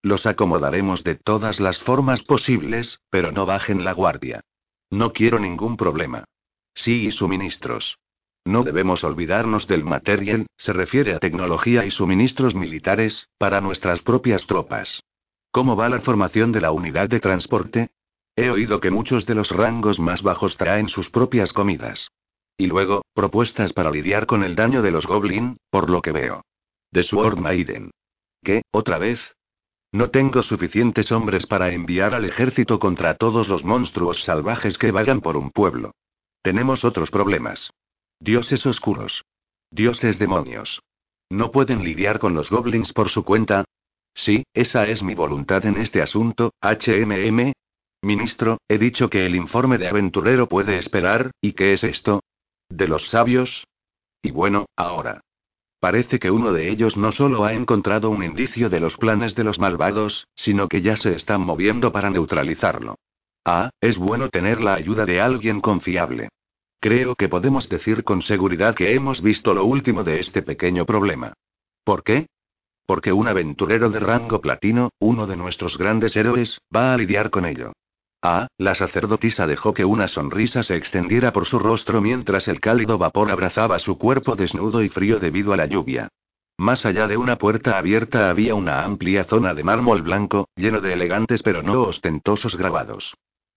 Los 0.04 0.26
acomodaremos 0.26 1.06
de 1.06 1.16
todas 1.16 1.62
las 1.62 1.80
formas 1.80 2.24
posibles, 2.24 3.02
pero 3.10 3.32
no 3.32 3.46
bajen 3.46 3.86
la 3.86 3.94
guardia. 3.94 4.42
No 4.92 5.14
quiero 5.14 5.40
ningún 5.40 5.78
problema. 5.78 6.26
Sí 6.76 7.08
y 7.08 7.12
suministros. 7.12 7.98
No 8.44 8.64
debemos 8.64 9.06
olvidarnos 9.06 9.66
del 9.66 9.86
material, 9.86 10.48
se 10.58 10.74
refiere 10.74 11.14
a 11.14 11.20
tecnología 11.20 11.86
y 11.86 11.92
suministros 11.92 12.54
militares, 12.54 13.30
para 13.38 13.62
nuestras 13.62 14.02
propias 14.02 14.46
tropas. 14.46 15.02
¿Cómo 15.52 15.78
va 15.78 15.88
la 15.88 16.02
formación 16.02 16.52
de 16.52 16.60
la 16.60 16.72
unidad 16.72 17.08
de 17.08 17.22
transporte? 17.22 17.92
He 18.36 18.50
oído 18.50 18.82
que 18.82 18.92
muchos 18.92 19.26
de 19.26 19.36
los 19.36 19.52
rangos 19.52 20.02
más 20.02 20.22
bajos 20.22 20.58
traen 20.58 20.90
sus 20.90 21.10
propias 21.10 21.54
comidas. 21.54 22.10
Y 22.58 22.68
luego, 22.68 23.04
propuestas 23.14 23.72
para 23.72 23.90
lidiar 23.90 24.26
con 24.26 24.44
el 24.44 24.56
daño 24.56 24.82
de 24.82 24.92
los 24.92 25.08
Goblin, 25.08 25.56
por 25.70 25.90
lo 25.90 26.02
que 26.02 26.12
veo. 26.12 26.44
De 26.92 27.04
Sword 27.04 27.38
Maiden. 27.38 27.92
¿Qué, 28.44 28.64
otra 28.72 28.98
vez? 28.98 29.34
No 29.94 30.10
tengo 30.10 30.44
suficientes 30.44 31.14
hombres 31.14 31.46
para 31.46 31.72
enviar 31.72 32.14
al 32.14 32.26
ejército 32.26 32.80
contra 32.80 33.16
todos 33.16 33.48
los 33.48 33.64
monstruos 33.64 34.24
salvajes 34.26 34.78
que 34.78 34.92
vagan 34.92 35.22
por 35.22 35.38
un 35.38 35.52
pueblo. 35.52 35.94
Tenemos 36.42 36.84
otros 36.84 37.10
problemas. 37.10 37.72
Dioses 38.20 38.66
oscuros. 38.66 39.24
Dioses 39.72 40.20
demonios. 40.20 40.82
¿No 41.30 41.52
pueden 41.52 41.86
lidiar 41.86 42.20
con 42.20 42.34
los 42.34 42.50
goblins 42.50 42.92
por 42.92 43.08
su 43.08 43.24
cuenta? 43.24 43.64
Sí, 44.14 44.44
esa 44.54 44.86
es 44.88 45.02
mi 45.02 45.16
voluntad 45.16 45.66
en 45.66 45.78
este 45.78 46.02
asunto, 46.02 46.52
HMM, 46.62 47.54
Ministro, 48.04 48.58
he 48.68 48.78
dicho 48.78 49.10
que 49.10 49.26
el 49.26 49.34
informe 49.34 49.78
de 49.78 49.88
aventurero 49.88 50.50
puede 50.50 50.78
esperar, 50.78 51.32
¿y 51.40 51.54
qué 51.54 51.72
es 51.72 51.86
esto? 51.86 52.22
¿De 52.68 52.86
los 52.86 53.08
sabios? 53.08 53.66
Y 54.22 54.32
bueno, 54.32 54.66
ahora. 54.76 55.22
Parece 55.84 56.18
que 56.18 56.32
uno 56.32 56.54
de 56.54 56.70
ellos 56.70 56.96
no 56.96 57.12
solo 57.12 57.44
ha 57.44 57.52
encontrado 57.52 58.10
un 58.10 58.24
indicio 58.24 58.70
de 58.70 58.80
los 58.80 58.96
planes 58.96 59.36
de 59.36 59.44
los 59.44 59.60
malvados, 59.60 60.30
sino 60.34 60.70
que 60.70 60.82
ya 60.82 60.96
se 60.96 61.14
están 61.14 61.42
moviendo 61.42 61.92
para 61.92 62.10
neutralizarlo. 62.10 62.96
Ah, 63.44 63.70
es 63.82 63.98
bueno 63.98 64.30
tener 64.30 64.62
la 64.62 64.76
ayuda 64.76 65.06
de 65.06 65.20
alguien 65.20 65.60
confiable. 65.60 66.30
Creo 66.80 67.16
que 67.16 67.28
podemos 67.28 67.68
decir 67.68 68.06
con 68.06 68.22
seguridad 68.22 68.76
que 68.76 68.94
hemos 68.94 69.22
visto 69.22 69.54
lo 69.54 69.66
último 69.66 70.06
de 70.06 70.22
este 70.22 70.42
pequeño 70.42 70.86
problema. 70.86 71.34
¿Por 71.84 72.02
qué? 72.02 72.28
Porque 72.86 73.12
un 73.12 73.28
aventurero 73.28 73.90
de 73.90 74.00
rango 74.00 74.40
platino, 74.40 74.92
uno 75.00 75.28
de 75.28 75.36
nuestros 75.36 75.78
grandes 75.78 76.16
héroes, 76.16 76.60
va 76.74 76.94
a 76.94 76.98
lidiar 76.98 77.30
con 77.30 77.46
ello. 77.46 77.74
Ah, 78.26 78.48
la 78.58 78.74
sacerdotisa 78.74 79.46
dejó 79.48 79.74
que 79.74 79.84
una 79.84 80.08
sonrisa 80.08 80.64
se 80.64 80.78
extendiera 80.78 81.34
por 81.34 81.46
su 81.46 81.60
rostro 81.60 82.00
mientras 82.00 82.48
el 82.48 82.62
cálido 82.62 82.98
vapor 82.98 83.30
abrazaba 83.30 83.80
su 83.80 83.98
cuerpo 83.98 84.38
desnudo 84.38 84.82
y 84.82 84.88
frío 84.88 85.20
debido 85.20 85.52
a 85.52 85.58
la 85.58 85.66
lluvia. 85.66 86.08
Más 86.58 86.86
allá 86.86 87.10
de 87.10 87.18
una 87.18 87.38
puerta 87.38 87.78
abierta 87.78 88.30
había 88.30 88.56
una 88.56 88.86
amplia 88.86 89.26
zona 89.26 89.54
de 89.54 89.66
mármol 89.66 90.04
blanco, 90.04 90.48
lleno 90.56 90.80
de 90.80 90.94
elegantes 90.94 91.44
pero 91.44 91.64
no 91.64 91.82
ostentosos 91.82 92.56
grabados. 92.56 93.14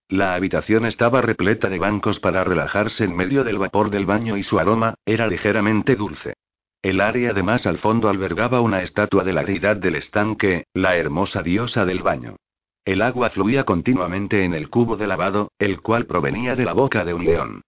La 0.09 0.33
habitación 0.33 0.85
estaba 0.85 1.21
repleta 1.21 1.69
de 1.69 1.79
bancos 1.79 2.19
para 2.19 2.43
relajarse 2.43 3.05
en 3.05 3.15
medio 3.15 3.45
del 3.45 3.59
vapor 3.59 3.89
del 3.89 4.05
baño 4.05 4.35
y 4.35 4.43
su 4.43 4.59
aroma 4.59 4.95
era 5.05 5.27
ligeramente 5.27 5.95
dulce. 5.95 6.33
El 6.81 6.99
área 6.99 7.31
de 7.31 7.43
más 7.43 7.65
al 7.67 7.77
fondo 7.77 8.09
albergaba 8.09 8.59
una 8.59 8.81
estatua 8.81 9.23
de 9.23 9.31
la 9.31 9.43
deidad 9.43 9.77
del 9.77 9.95
estanque, 9.95 10.65
la 10.73 10.97
hermosa 10.97 11.41
diosa 11.41 11.85
del 11.85 12.01
baño. 12.01 12.35
El 12.87 13.01
agua 13.01 13.29
fluía 13.31 13.65
continuamente 13.65 14.45
en 14.45 14.53
el 14.53 14.69
cubo 14.69 14.95
de 14.95 15.07
lavado, 15.07 15.51
el 15.59 15.81
cual 15.81 16.05
provenía 16.05 16.55
de 16.55 16.63
la 16.63 16.71
boca 16.71 17.03
de 17.03 17.13
un 17.13 17.25
león. 17.25 17.61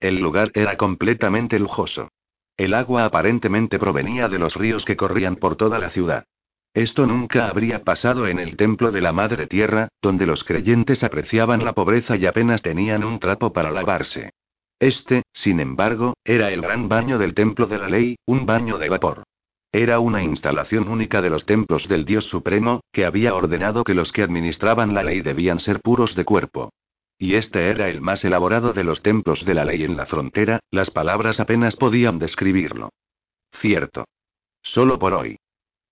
El 0.00 0.20
lugar 0.20 0.50
era 0.52 0.76
completamente 0.76 1.58
lujoso. 1.58 2.10
El 2.58 2.74
agua 2.74 3.06
aparentemente 3.06 3.78
provenía 3.78 4.28
de 4.28 4.38
los 4.38 4.54
ríos 4.54 4.84
que 4.84 4.94
corrían 4.94 5.36
por 5.36 5.56
toda 5.56 5.78
la 5.78 5.88
ciudad. 5.88 6.26
Esto 6.74 7.06
nunca 7.06 7.48
habría 7.48 7.84
pasado 7.84 8.26
en 8.26 8.38
el 8.38 8.58
templo 8.58 8.92
de 8.92 9.00
la 9.00 9.14
Madre 9.14 9.46
Tierra, 9.46 9.88
donde 10.02 10.26
los 10.26 10.44
creyentes 10.44 11.02
apreciaban 11.02 11.64
la 11.64 11.72
pobreza 11.72 12.14
y 12.18 12.26
apenas 12.26 12.60
tenían 12.60 13.02
un 13.02 13.18
trapo 13.18 13.54
para 13.54 13.70
lavarse. 13.70 14.34
Este, 14.78 15.22
sin 15.32 15.58
embargo, 15.60 16.18
era 16.22 16.50
el 16.50 16.60
gran 16.60 16.86
baño 16.86 17.16
del 17.16 17.32
templo 17.32 17.64
de 17.66 17.78
la 17.78 17.88
ley, 17.88 18.16
un 18.26 18.44
baño 18.44 18.76
de 18.76 18.90
vapor. 18.90 19.22
Era 19.76 20.00
una 20.00 20.22
instalación 20.22 20.88
única 20.88 21.20
de 21.20 21.28
los 21.28 21.44
templos 21.44 21.86
del 21.86 22.06
Dios 22.06 22.24
Supremo, 22.24 22.80
que 22.92 23.04
había 23.04 23.34
ordenado 23.34 23.84
que 23.84 23.92
los 23.92 24.10
que 24.10 24.22
administraban 24.22 24.94
la 24.94 25.02
ley 25.02 25.20
debían 25.20 25.58
ser 25.58 25.82
puros 25.82 26.14
de 26.14 26.24
cuerpo. 26.24 26.72
Y 27.18 27.34
este 27.34 27.68
era 27.68 27.90
el 27.90 28.00
más 28.00 28.24
elaborado 28.24 28.72
de 28.72 28.84
los 28.84 29.02
templos 29.02 29.44
de 29.44 29.52
la 29.52 29.66
ley 29.66 29.84
en 29.84 29.98
la 29.98 30.06
frontera, 30.06 30.60
las 30.70 30.90
palabras 30.90 31.40
apenas 31.40 31.76
podían 31.76 32.18
describirlo. 32.18 32.88
Cierto. 33.52 34.06
Solo 34.62 34.98
por 34.98 35.12
hoy. 35.12 35.36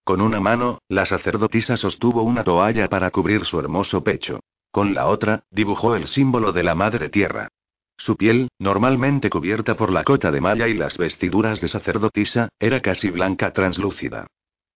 Con 0.02 0.22
una 0.22 0.40
mano, 0.40 0.78
la 0.88 1.04
sacerdotisa 1.04 1.76
sostuvo 1.76 2.22
una 2.22 2.42
toalla 2.42 2.88
para 2.88 3.10
cubrir 3.10 3.44
su 3.44 3.60
hermoso 3.60 4.02
pecho. 4.02 4.40
Con 4.70 4.94
la 4.94 5.08
otra, 5.08 5.42
dibujó 5.50 5.94
el 5.94 6.08
símbolo 6.08 6.52
de 6.52 6.62
la 6.62 6.74
Madre 6.74 7.10
Tierra. 7.10 7.50
Su 7.96 8.16
piel, 8.16 8.48
normalmente 8.58 9.30
cubierta 9.30 9.76
por 9.76 9.90
la 9.90 10.04
cota 10.04 10.30
de 10.30 10.40
malla 10.40 10.68
y 10.68 10.74
las 10.74 10.98
vestiduras 10.98 11.60
de 11.60 11.68
sacerdotisa, 11.68 12.48
era 12.58 12.80
casi 12.80 13.10
blanca 13.10 13.52
translúcida. 13.52 14.26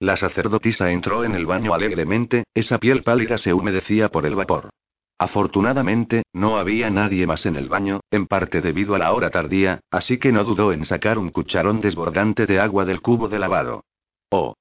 La 0.00 0.16
sacerdotisa 0.16 0.90
entró 0.92 1.24
en 1.24 1.34
el 1.34 1.44
baño 1.44 1.74
alegremente, 1.74 2.44
esa 2.54 2.78
piel 2.78 3.02
pálida 3.02 3.36
se 3.36 3.52
humedecía 3.52 4.08
por 4.10 4.26
el 4.26 4.36
vapor. 4.36 4.70
Afortunadamente, 5.18 6.22
no 6.32 6.58
había 6.58 6.90
nadie 6.90 7.26
más 7.26 7.44
en 7.46 7.56
el 7.56 7.68
baño, 7.68 8.00
en 8.12 8.28
parte 8.28 8.60
debido 8.60 8.94
a 8.94 8.98
la 8.98 9.12
hora 9.12 9.30
tardía, 9.30 9.80
así 9.90 10.18
que 10.18 10.30
no 10.30 10.44
dudó 10.44 10.72
en 10.72 10.84
sacar 10.84 11.18
un 11.18 11.30
cucharón 11.30 11.80
desbordante 11.80 12.46
de 12.46 12.60
agua 12.60 12.84
del 12.84 13.00
cubo 13.00 13.28
de 13.28 13.40
lavado. 13.40 13.84
Oh. 14.30 14.54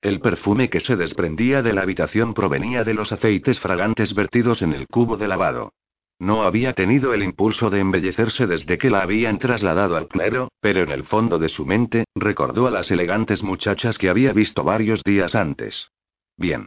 El 0.00 0.20
perfume 0.20 0.70
que 0.70 0.80
se 0.80 0.96
desprendía 0.96 1.60
de 1.60 1.74
la 1.74 1.82
habitación 1.82 2.32
provenía 2.32 2.84
de 2.84 2.94
los 2.94 3.12
aceites 3.12 3.60
fragantes 3.60 4.14
vertidos 4.14 4.62
en 4.62 4.72
el 4.72 4.86
cubo 4.86 5.18
de 5.18 5.28
lavado. 5.28 5.72
No 6.20 6.42
había 6.42 6.72
tenido 6.72 7.14
el 7.14 7.22
impulso 7.22 7.70
de 7.70 7.78
embellecerse 7.78 8.48
desde 8.48 8.76
que 8.76 8.90
la 8.90 9.02
habían 9.02 9.38
trasladado 9.38 9.96
al 9.96 10.08
clero, 10.08 10.50
pero 10.60 10.82
en 10.82 10.90
el 10.90 11.04
fondo 11.04 11.38
de 11.38 11.48
su 11.48 11.64
mente, 11.64 12.06
recordó 12.14 12.66
a 12.66 12.72
las 12.72 12.90
elegantes 12.90 13.44
muchachas 13.44 13.98
que 13.98 14.10
había 14.10 14.32
visto 14.32 14.64
varios 14.64 15.04
días 15.04 15.36
antes. 15.36 15.90
Bien. 16.36 16.66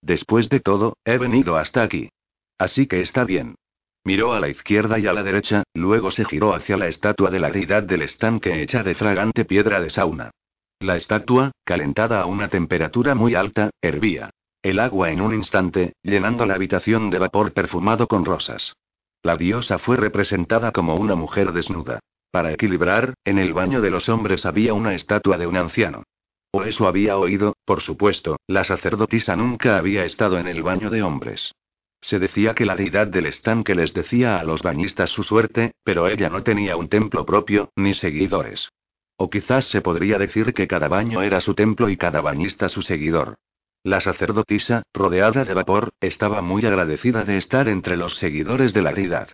Después 0.00 0.48
de 0.48 0.60
todo, 0.60 0.96
he 1.04 1.18
venido 1.18 1.56
hasta 1.56 1.82
aquí. 1.82 2.10
Así 2.56 2.86
que 2.86 3.00
está 3.00 3.24
bien. 3.24 3.56
Miró 4.04 4.32
a 4.32 4.38
la 4.38 4.48
izquierda 4.48 4.98
y 4.98 5.06
a 5.08 5.12
la 5.12 5.24
derecha, 5.24 5.64
luego 5.74 6.12
se 6.12 6.24
giró 6.24 6.54
hacia 6.54 6.76
la 6.76 6.86
estatua 6.86 7.30
de 7.30 7.40
la 7.40 7.50
deidad 7.50 7.82
del 7.82 8.02
estanque 8.02 8.62
hecha 8.62 8.84
de 8.84 8.94
fragante 8.94 9.44
piedra 9.44 9.80
de 9.80 9.90
sauna. 9.90 10.30
La 10.78 10.94
estatua, 10.94 11.50
calentada 11.64 12.20
a 12.20 12.26
una 12.26 12.48
temperatura 12.48 13.14
muy 13.14 13.34
alta, 13.34 13.70
hervía. 13.82 14.30
El 14.62 14.78
agua 14.78 15.10
en 15.10 15.20
un 15.20 15.34
instante, 15.34 15.94
llenando 16.02 16.46
la 16.46 16.54
habitación 16.54 17.10
de 17.10 17.18
vapor 17.18 17.52
perfumado 17.52 18.06
con 18.06 18.24
rosas. 18.24 18.74
La 19.24 19.38
diosa 19.38 19.78
fue 19.78 19.96
representada 19.96 20.70
como 20.70 20.96
una 20.96 21.14
mujer 21.14 21.52
desnuda. 21.52 21.98
Para 22.30 22.52
equilibrar, 22.52 23.14
en 23.24 23.38
el 23.38 23.54
baño 23.54 23.80
de 23.80 23.88
los 23.88 24.10
hombres 24.10 24.44
había 24.44 24.74
una 24.74 24.92
estatua 24.92 25.38
de 25.38 25.46
un 25.46 25.56
anciano. 25.56 26.02
O 26.52 26.62
eso 26.62 26.86
había 26.86 27.16
oído, 27.16 27.54
por 27.64 27.80
supuesto, 27.80 28.36
la 28.46 28.64
sacerdotisa 28.64 29.34
nunca 29.34 29.78
había 29.78 30.04
estado 30.04 30.38
en 30.38 30.46
el 30.46 30.62
baño 30.62 30.90
de 30.90 31.02
hombres. 31.02 31.54
Se 32.02 32.18
decía 32.18 32.54
que 32.54 32.66
la 32.66 32.76
deidad 32.76 33.06
del 33.06 33.24
estanque 33.24 33.74
les 33.74 33.94
decía 33.94 34.38
a 34.38 34.44
los 34.44 34.62
bañistas 34.62 35.08
su 35.08 35.22
suerte, 35.22 35.72
pero 35.84 36.06
ella 36.06 36.28
no 36.28 36.42
tenía 36.42 36.76
un 36.76 36.90
templo 36.90 37.24
propio, 37.24 37.70
ni 37.76 37.94
seguidores. 37.94 38.68
O 39.16 39.30
quizás 39.30 39.64
se 39.68 39.80
podría 39.80 40.18
decir 40.18 40.52
que 40.52 40.68
cada 40.68 40.88
baño 40.88 41.22
era 41.22 41.40
su 41.40 41.54
templo 41.54 41.88
y 41.88 41.96
cada 41.96 42.20
bañista 42.20 42.68
su 42.68 42.82
seguidor. 42.82 43.36
La 43.84 44.00
sacerdotisa, 44.00 44.82
rodeada 44.94 45.44
de 45.44 45.52
vapor, 45.52 45.92
estaba 46.00 46.40
muy 46.40 46.64
agradecida 46.64 47.24
de 47.24 47.36
estar 47.36 47.68
entre 47.68 47.98
los 47.98 48.14
seguidores 48.14 48.72
de 48.72 48.80
la 48.80 48.94
deidad. 48.94 49.28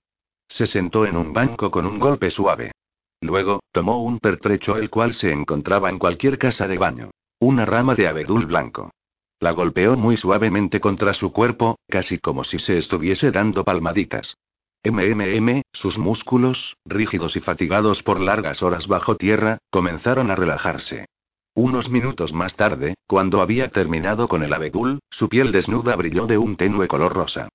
Se 0.49 0.67
sentó 0.67 1.07
en 1.07 1.17
un 1.17 1.33
banco 1.33 1.70
con 1.70 1.87
un 1.87 2.01
golpe 2.01 2.33
suave. 2.33 2.73
Luego, 3.20 3.61
tomó 3.70 4.03
un 4.03 4.19
pertrecho 4.19 4.77
el 4.77 4.91
cual 4.91 5.15
se 5.15 5.31
encontraba 5.31 5.89
en 5.89 6.01
cualquier 6.01 6.37
casa 6.37 6.67
de 6.67 6.79
baño. 6.79 7.11
Una 7.39 7.65
rama 7.65 7.95
de 7.95 8.09
abedul 8.09 8.47
blanco. 8.47 8.91
La 9.39 9.53
golpeó 9.53 9.97
muy 9.97 10.17
suavemente 10.17 10.81
contra 10.81 11.15
su 11.15 11.33
cuerpo, 11.33 11.79
casi 11.89 12.19
como 12.19 12.43
si 12.43 12.59
se 12.59 12.77
estuviese 12.77 13.31
dando 13.31 13.62
palmaditas. 13.62 14.37
MMM, 14.83 15.62
sus 15.73 15.97
músculos, 15.97 16.77
rígidos 16.85 17.37
y 17.37 17.41
fatigados 17.41 18.03
por 18.03 18.19
largas 18.19 18.65
horas 18.65 18.89
bajo 18.89 19.15
tierra, 19.15 19.59
comenzaron 19.70 20.29
a 20.33 20.35
relajarse. 20.35 21.07
Unos 21.55 21.91
minutos 21.91 22.33
más 22.33 22.55
tarde, 22.55 22.95
cuando 23.07 23.43
había 23.43 23.70
terminado 23.70 24.29
con 24.29 24.43
el 24.43 24.53
abedul, 24.53 25.01
su 25.11 25.29
piel 25.29 25.51
desnuda 25.51 25.97
brilló 25.97 26.27
de 26.27 26.39
un 26.39 26.57
tenue 26.57 26.87
color 26.87 27.12
rosa. 27.12 27.49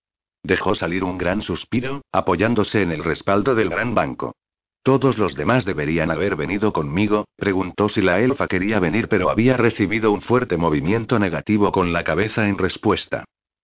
Dejó 0.43 0.75
salir 0.75 1.03
un 1.03 1.17
gran 1.17 1.41
suspiro, 1.41 2.01
apoyándose 2.11 2.81
en 2.81 2.91
el 2.91 3.03
respaldo 3.03 3.55
del 3.55 3.69
gran 3.69 3.95
banco. 3.95 4.35
¿Todos 4.83 5.17
los 5.17 5.33
demás 5.33 5.65
deberían 5.65 6.11
haber 6.11 6.35
venido 6.35 6.71
conmigo? 6.71 7.25
Preguntó 7.37 7.89
si 7.89 8.01
la 8.01 8.19
elfa 8.19 8.47
quería 8.47 8.79
venir, 8.79 9.07
pero 9.07 9.31
había 9.31 9.57
recibido 9.57 10.11
un 10.11 10.21
fuerte 10.21 10.57
movimiento 10.57 11.17
negativo 11.17 11.71
con 11.71 11.91
la 11.91 12.03
cabeza 12.03 12.47
en 12.47 12.59
respuesta. 12.59 13.23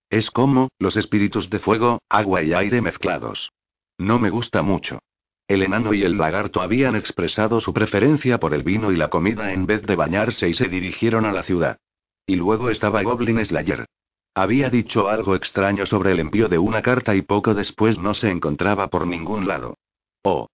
Es 0.09 0.31
como, 0.31 0.69
los 0.79 0.97
espíritus 0.97 1.49
de 1.49 1.59
fuego, 1.59 1.99
agua 2.09 2.41
y 2.41 2.53
aire 2.53 2.81
mezclados. 2.81 3.51
No 3.99 4.17
me 4.17 4.31
gusta 4.31 4.63
mucho. 4.63 4.99
El 5.47 5.63
enano 5.63 5.93
y 5.93 6.03
el 6.03 6.17
lagarto 6.17 6.61
habían 6.61 6.95
expresado 6.95 7.61
su 7.61 7.73
preferencia 7.73 8.39
por 8.39 8.53
el 8.53 8.63
vino 8.63 8.91
y 8.91 8.95
la 8.95 9.09
comida 9.09 9.51
en 9.53 9.65
vez 9.65 9.81
de 9.83 9.95
bañarse 9.95 10.47
y 10.47 10.53
se 10.53 10.67
dirigieron 10.67 11.25
a 11.25 11.31
la 11.31 11.43
ciudad. 11.43 11.77
Y 12.25 12.35
luego 12.35 12.69
estaba 12.69 13.03
Goblin 13.03 13.43
Slayer. 13.43 13.85
Había 14.33 14.69
dicho 14.69 15.09
algo 15.09 15.35
extraño 15.35 15.85
sobre 15.85 16.13
el 16.13 16.19
envío 16.19 16.47
de 16.47 16.57
una 16.57 16.81
carta 16.81 17.15
y 17.15 17.21
poco 17.21 17.53
después 17.53 17.97
no 17.97 18.13
se 18.13 18.29
encontraba 18.29 18.87
por 18.87 19.05
ningún 19.05 19.47
lado. 19.47 19.77
Oh, 20.23 20.47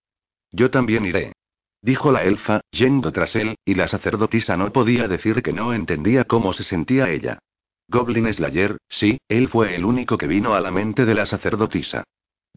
yo 0.51 0.71
también 0.71 1.05
iré. 1.05 1.33
Dijo 1.81 2.11
la 2.11 2.23
elfa, 2.23 2.61
yendo 2.71 3.11
tras 3.11 3.35
él, 3.35 3.55
y 3.63 3.75
la 3.75 3.87
sacerdotisa 3.87 4.57
no 4.57 4.71
podía 4.71 5.07
decir 5.07 5.43
que 5.43 5.53
no 5.53 5.73
entendía 5.73 6.23
cómo 6.23 6.53
se 6.53 6.63
sentía 6.63 7.09
ella. 7.09 7.39
Goblin 7.87 8.31
Slayer, 8.33 8.77
sí, 8.89 9.19
él 9.27 9.47
fue 9.47 9.75
el 9.75 9.85
único 9.85 10.17
que 10.17 10.27
vino 10.27 10.55
a 10.55 10.61
la 10.61 10.71
mente 10.71 11.05
de 11.05 11.13
la 11.13 11.25
sacerdotisa. 11.25 12.03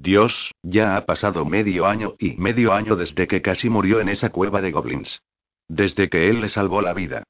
Dios, 0.03 0.55
ya 0.63 0.97
ha 0.97 1.05
pasado 1.05 1.45
medio 1.45 1.85
año 1.85 2.15
y 2.19 2.35
medio 2.39 2.73
año 2.73 2.97
desde 2.97 3.29
que 3.29 3.43
casi 3.43 3.69
murió 3.69 4.01
en 4.01 4.09
esa 4.09 4.31
cueva 4.31 4.63
de 4.63 4.73
goblins. 4.73 5.23
Desde 5.69 6.09
que 6.09 6.31
él 6.31 6.41
le 6.41 6.49
salvó 6.49 6.81
la 6.81 6.95
vida. 6.95 7.25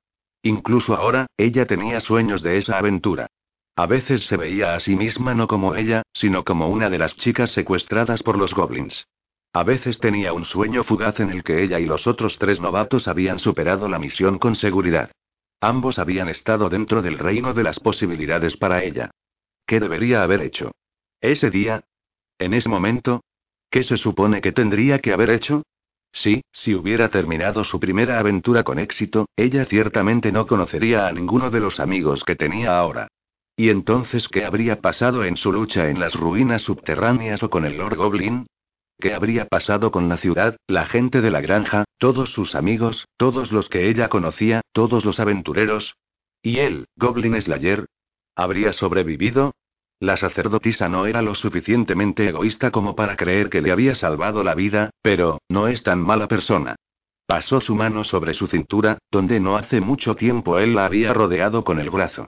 Incluso 0.45 0.95
ahora, 0.95 1.27
ella 1.37 1.67
tenía 1.67 1.99
sueños 1.99 2.43
de 2.43 2.59
esa 2.59 2.79
aventura. 2.79 3.27
A 3.75 3.87
veces 3.87 4.25
se 4.25 4.37
veía 4.37 4.75
a 4.75 4.81
sí 4.81 4.95
misma 4.95 5.35
no 5.35 5.49
como 5.49 5.75
ella, 5.75 6.03
sino 6.13 6.45
como 6.45 6.69
una 6.69 6.89
de 6.89 6.99
las 6.99 7.17
chicas 7.17 7.51
secuestradas 7.51 8.23
por 8.23 8.39
los 8.39 8.55
goblins. 8.55 9.05
A 9.53 9.65
veces 9.65 9.99
tenía 9.99 10.33
un 10.33 10.45
sueño 10.45 10.85
fugaz 10.85 11.19
en 11.19 11.31
el 11.31 11.43
que 11.43 11.65
ella 11.65 11.81
y 11.81 11.87
los 11.87 12.07
otros 12.07 12.39
tres 12.39 12.61
novatos 12.61 13.09
habían 13.09 13.41
superado 13.41 13.89
la 13.89 13.99
misión 13.99 14.39
con 14.39 14.55
seguridad. 14.55 15.11
Ambos 15.61 15.99
habían 15.99 16.29
estado 16.29 16.69
dentro 16.69 17.03
del 17.03 17.19
reino 17.19 17.53
de 17.53 17.65
las 17.65 17.81
posibilidades 17.81 18.57
para 18.57 18.85
ella. 18.85 19.11
¿Qué 19.67 19.81
debería 19.81 20.23
haber 20.23 20.43
hecho? 20.43 20.71
¿Ese 21.21 21.51
día? 21.51 21.83
¿En 22.41 22.55
ese 22.55 22.71
momento? 22.71 23.23
¿Qué 23.71 23.83
se 23.83 23.99
supone 23.99 24.41
que 24.41 24.51
tendría 24.51 24.99
que 24.99 25.13
haber 25.13 25.29
hecho? 25.29 25.63
Sí, 26.11 26.41
si 26.53 26.75
hubiera 26.75 27.11
terminado 27.11 27.65
su 27.65 27.79
primera 27.79 28.19
aventura 28.19 28.65
con 28.65 28.79
éxito, 28.79 29.27
ella 29.37 29.67
ciertamente 29.67 30.33
no 30.33 30.47
conocería 30.47 31.07
a 31.07 31.13
ninguno 31.13 31.51
de 31.51 31.61
los 31.61 31.79
amigos 31.79 32.25
que 32.25 32.37
tenía 32.37 32.79
ahora. 32.79 33.09
¿Y 33.57 33.69
entonces 33.69 34.27
qué 34.27 34.47
habría 34.47 34.81
pasado 34.81 35.23
en 35.25 35.37
su 35.37 35.53
lucha 35.53 35.91
en 35.91 36.01
las 36.01 36.15
ruinas 36.15 36.63
subterráneas 36.63 37.43
o 37.43 37.51
con 37.51 37.67
el 37.67 37.77
Lord 37.77 37.97
Goblin? 37.97 38.47
¿Qué 38.99 39.13
habría 39.13 39.45
pasado 39.45 39.91
con 39.91 40.09
la 40.09 40.17
ciudad, 40.17 40.57
la 40.67 40.87
gente 40.87 41.21
de 41.21 41.31
la 41.31 41.43
granja, 41.43 41.85
todos 41.99 42.33
sus 42.33 42.55
amigos, 42.55 43.07
todos 43.19 43.53
los 43.53 43.69
que 43.69 43.91
ella 43.91 44.09
conocía, 44.09 44.63
todos 44.73 45.05
los 45.05 45.21
aventureros? 45.21 45.95
¿Y 46.43 46.61
él, 46.61 46.87
Goblin 46.97 47.39
Slayer? 47.39 47.85
¿Habría 48.35 48.73
sobrevivido? 48.73 49.53
La 50.01 50.17
sacerdotisa 50.17 50.89
no 50.89 51.05
era 51.05 51.21
lo 51.21 51.35
suficientemente 51.35 52.27
egoísta 52.27 52.71
como 52.71 52.97
para 52.97 53.17
creer 53.17 53.51
que 53.51 53.61
le 53.61 53.71
había 53.71 53.95
salvado 53.95 54.43
la 54.43 54.55
vida, 54.55 54.91
pero, 55.03 55.43
no 55.51 55.69
es 55.69 55.83
tan 55.83 56.01
mala 56.01 56.27
persona. 56.27 56.77
Pasó 57.27 57.61
su 57.61 57.77
mano 57.77 58.03
sobre 58.03 58.33
su 58.33 58.47
cintura, 58.47 58.99
donde 59.11 59.41
no 59.41 59.59
hace 59.59 59.83
mucho 59.83 60.17
tiempo 60.17 60.59
él 60.59 60.75
la 60.75 60.87
había 60.87 61.13
rodeado 61.13 61.65
con 61.65 61.79
el 61.79 61.91
brazo. 61.91 62.27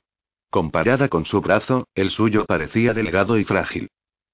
Comparada 0.51 1.09
con 1.09 1.25
su 1.25 1.41
brazo, 1.41 1.89
el 1.95 2.11
suyo 2.11 2.45
parecía 2.45 2.93
delgado 2.93 3.39
y 3.39 3.45
frágil. 3.45 3.89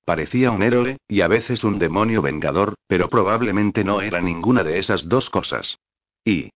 Parecía 0.05 0.51
un 0.51 0.65
héroe, 0.65 0.99
y 1.07 1.21
a 1.21 1.29
veces 1.29 1.63
un 1.63 1.79
demonio 1.79 2.23
vengador, 2.23 2.75
pero 2.89 3.09
probablemente 3.09 3.85
no 3.85 4.01
era 4.01 4.21
ninguna 4.21 4.65
de 4.65 4.79
esas 4.79 5.09
dos 5.09 5.31
cosas. 5.31 5.79
Y... 6.25 6.51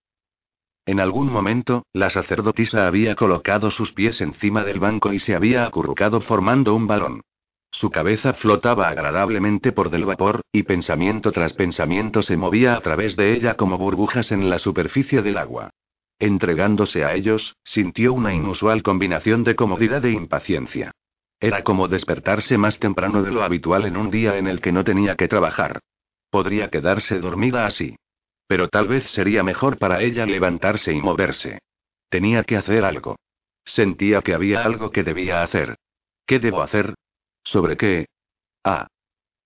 En 0.85 0.99
algún 0.99 1.33
momento, 1.33 1.87
la 1.93 2.11
sacerdotisa 2.11 2.87
había 2.87 3.15
colocado 3.15 3.71
sus 3.71 3.93
pies 3.93 4.21
encima 4.21 4.65
del 4.65 4.81
banco 4.81 5.13
y 5.13 5.21
se 5.21 5.35
había 5.35 5.65
acurrucado 5.65 6.21
formando 6.21 6.75
un 6.75 6.89
balón. 6.89 7.23
Su 7.71 7.91
cabeza 7.91 8.35
flotaba 8.35 8.89
agradablemente 8.89 9.73
por 9.73 9.91
del 9.91 10.05
vapor, 10.05 10.43
y 10.53 10.65
pensamiento 10.65 11.33
tras 11.33 11.53
pensamiento 11.55 12.23
se 12.23 12.37
movía 12.37 12.75
a 12.75 12.81
través 12.81 13.17
de 13.17 13.33
ella 13.33 13.55
como 13.55 13.79
burbujas 13.79 14.33
en 14.33 14.51
la 14.51 14.59
superficie 14.59 15.23
del 15.23 15.39
agua. 15.39 15.71
Entregándose 16.19 17.05
a 17.05 17.15
ellos, 17.15 17.57
sintió 17.65 18.13
una 18.13 18.35
inusual 18.35 18.83
combinación 18.83 19.43
de 19.43 19.57
comodidad 19.57 20.05
e 20.05 20.13
impaciencia. 20.13 20.93
Era 21.41 21.65
como 21.65 21.89
despertarse 21.89 22.59
más 22.59 22.79
temprano 22.79 23.23
de 23.23 23.33
lo 23.33 23.43
habitual 23.43 23.87
en 23.87 23.97
un 23.97 24.11
día 24.11 24.37
en 24.37 24.47
el 24.47 24.61
que 24.61 24.71
no 24.71 24.85
tenía 24.85 25.17
que 25.17 25.27
trabajar. 25.27 25.81
Podría 26.31 26.69
quedarse 26.69 27.19
dormida 27.19 27.67
así. 27.67 27.97
Pero 28.53 28.69
tal 28.69 28.87
vez 28.87 29.05
sería 29.05 29.43
mejor 29.43 29.79
para 29.79 30.03
ella 30.03 30.27
levantarse 30.27 30.93
y 30.93 31.01
moverse. 31.01 31.61
Tenía 32.11 32.45
que 32.45 32.59
hacer 32.59 32.85
algo. 32.85 33.17
Sentía 33.65 34.21
que 34.21 34.35
había 34.35 34.63
algo 34.63 34.91
que 34.91 35.03
debía 35.03 35.43
hacer. 35.43 35.77
¿Qué 36.27 36.39
debo 36.39 36.61
hacer? 36.61 36.93
¿Sobre 37.43 37.79
qué? 37.79 38.09
Ah. 38.63 38.89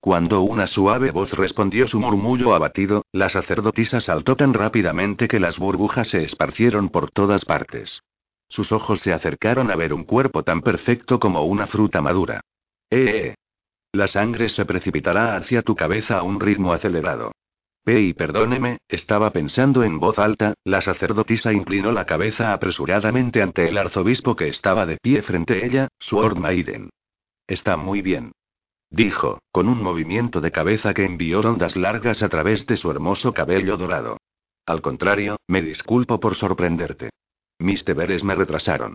Cuando 0.00 0.40
una 0.40 0.66
suave 0.66 1.12
voz 1.12 1.30
respondió 1.34 1.86
su 1.86 2.00
murmullo 2.00 2.52
abatido, 2.52 3.04
la 3.12 3.28
sacerdotisa 3.28 4.00
saltó 4.00 4.34
tan 4.34 4.52
rápidamente 4.52 5.28
que 5.28 5.38
las 5.38 5.60
burbujas 5.60 6.08
se 6.08 6.24
esparcieron 6.24 6.88
por 6.88 7.12
todas 7.12 7.44
partes. 7.44 8.00
Sus 8.48 8.72
ojos 8.72 8.98
se 8.98 9.12
acercaron 9.12 9.70
a 9.70 9.76
ver 9.76 9.92
un 9.92 10.02
cuerpo 10.02 10.42
tan 10.42 10.62
perfecto 10.62 11.20
como 11.20 11.44
una 11.44 11.68
fruta 11.68 12.02
madura. 12.02 12.40
¡Eh! 12.90 13.28
eh. 13.28 13.34
La 13.92 14.08
sangre 14.08 14.48
se 14.48 14.64
precipitará 14.64 15.36
hacia 15.36 15.62
tu 15.62 15.76
cabeza 15.76 16.18
a 16.18 16.24
un 16.24 16.40
ritmo 16.40 16.72
acelerado. 16.72 17.30
Y 17.88 18.14
perdóneme, 18.14 18.78
estaba 18.88 19.30
pensando 19.30 19.84
en 19.84 20.00
voz 20.00 20.18
alta, 20.18 20.54
la 20.64 20.80
sacerdotisa 20.80 21.52
inclinó 21.52 21.92
la 21.92 22.04
cabeza 22.04 22.52
apresuradamente 22.52 23.42
ante 23.42 23.68
el 23.68 23.78
arzobispo 23.78 24.34
que 24.34 24.48
estaba 24.48 24.86
de 24.86 24.96
pie 24.96 25.22
frente 25.22 25.54
a 25.54 25.64
ella, 25.64 25.88
Sword 26.00 26.36
Maiden. 26.36 26.90
Está 27.46 27.76
muy 27.76 28.02
bien. 28.02 28.32
Dijo, 28.90 29.38
con 29.52 29.68
un 29.68 29.80
movimiento 29.80 30.40
de 30.40 30.50
cabeza 30.50 30.94
que 30.94 31.04
envió 31.04 31.40
ondas 31.40 31.76
largas 31.76 32.24
a 32.24 32.28
través 32.28 32.66
de 32.66 32.76
su 32.76 32.90
hermoso 32.90 33.32
cabello 33.32 33.76
dorado. 33.76 34.18
Al 34.66 34.82
contrario, 34.82 35.38
me 35.46 35.62
disculpo 35.62 36.18
por 36.18 36.34
sorprenderte. 36.34 37.10
Mis 37.60 37.84
deberes 37.84 38.24
me 38.24 38.34
retrasaron. 38.34 38.94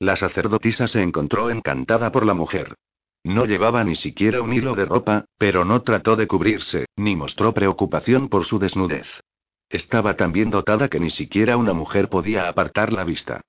La 0.00 0.16
sacerdotisa 0.16 0.88
se 0.88 1.00
encontró 1.00 1.48
encantada 1.48 2.10
por 2.10 2.26
la 2.26 2.34
mujer. 2.34 2.74
No 3.24 3.44
llevaba 3.44 3.84
ni 3.84 3.94
siquiera 3.94 4.42
un 4.42 4.52
hilo 4.52 4.74
de 4.74 4.84
ropa, 4.84 5.24
pero 5.38 5.64
no 5.64 5.82
trató 5.82 6.16
de 6.16 6.26
cubrirse, 6.26 6.86
ni 6.96 7.14
mostró 7.14 7.54
preocupación 7.54 8.28
por 8.28 8.44
su 8.44 8.58
desnudez. 8.58 9.06
Estaba 9.68 10.16
tan 10.16 10.32
bien 10.32 10.50
dotada 10.50 10.88
que 10.88 11.00
ni 11.00 11.10
siquiera 11.10 11.56
una 11.56 11.72
mujer 11.72 12.08
podía 12.08 12.48
apartar 12.48 12.92
la 12.92 13.04
vista. 13.04 13.40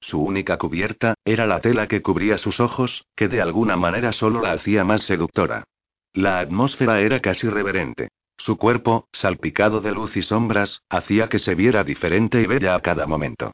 Su 0.00 0.20
única 0.20 0.58
cubierta, 0.58 1.14
era 1.24 1.46
la 1.46 1.60
tela 1.60 1.86
que 1.88 2.02
cubría 2.02 2.36
sus 2.36 2.60
ojos, 2.60 3.06
que 3.16 3.28
de 3.28 3.40
alguna 3.40 3.76
manera 3.76 4.12
solo 4.12 4.42
la 4.42 4.52
hacía 4.52 4.84
más 4.84 5.02
seductora. 5.02 5.64
La 6.12 6.40
atmósfera 6.40 7.00
era 7.00 7.20
casi 7.20 7.48
reverente. 7.48 8.08
Su 8.36 8.58
cuerpo, 8.58 9.06
salpicado 9.12 9.80
de 9.80 9.92
luz 9.92 10.16
y 10.16 10.22
sombras, 10.22 10.82
hacía 10.90 11.28
que 11.28 11.38
se 11.38 11.54
viera 11.54 11.84
diferente 11.84 12.42
y 12.42 12.46
bella 12.46 12.74
a 12.74 12.80
cada 12.80 13.06
momento. 13.06 13.52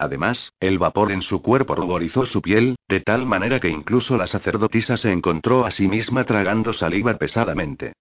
Además, 0.00 0.54
el 0.60 0.78
vapor 0.78 1.12
en 1.12 1.20
su 1.20 1.42
cuerpo 1.42 1.74
ruborizó 1.74 2.24
su 2.24 2.40
piel, 2.40 2.76
de 2.88 3.00
tal 3.00 3.26
manera 3.26 3.60
que 3.60 3.68
incluso 3.68 4.16
la 4.16 4.26
sacerdotisa 4.26 4.96
se 4.96 5.12
encontró 5.12 5.66
a 5.66 5.70
sí 5.70 5.88
misma 5.88 6.24
tragando 6.24 6.72
saliva 6.72 7.18
pesadamente. 7.18 7.92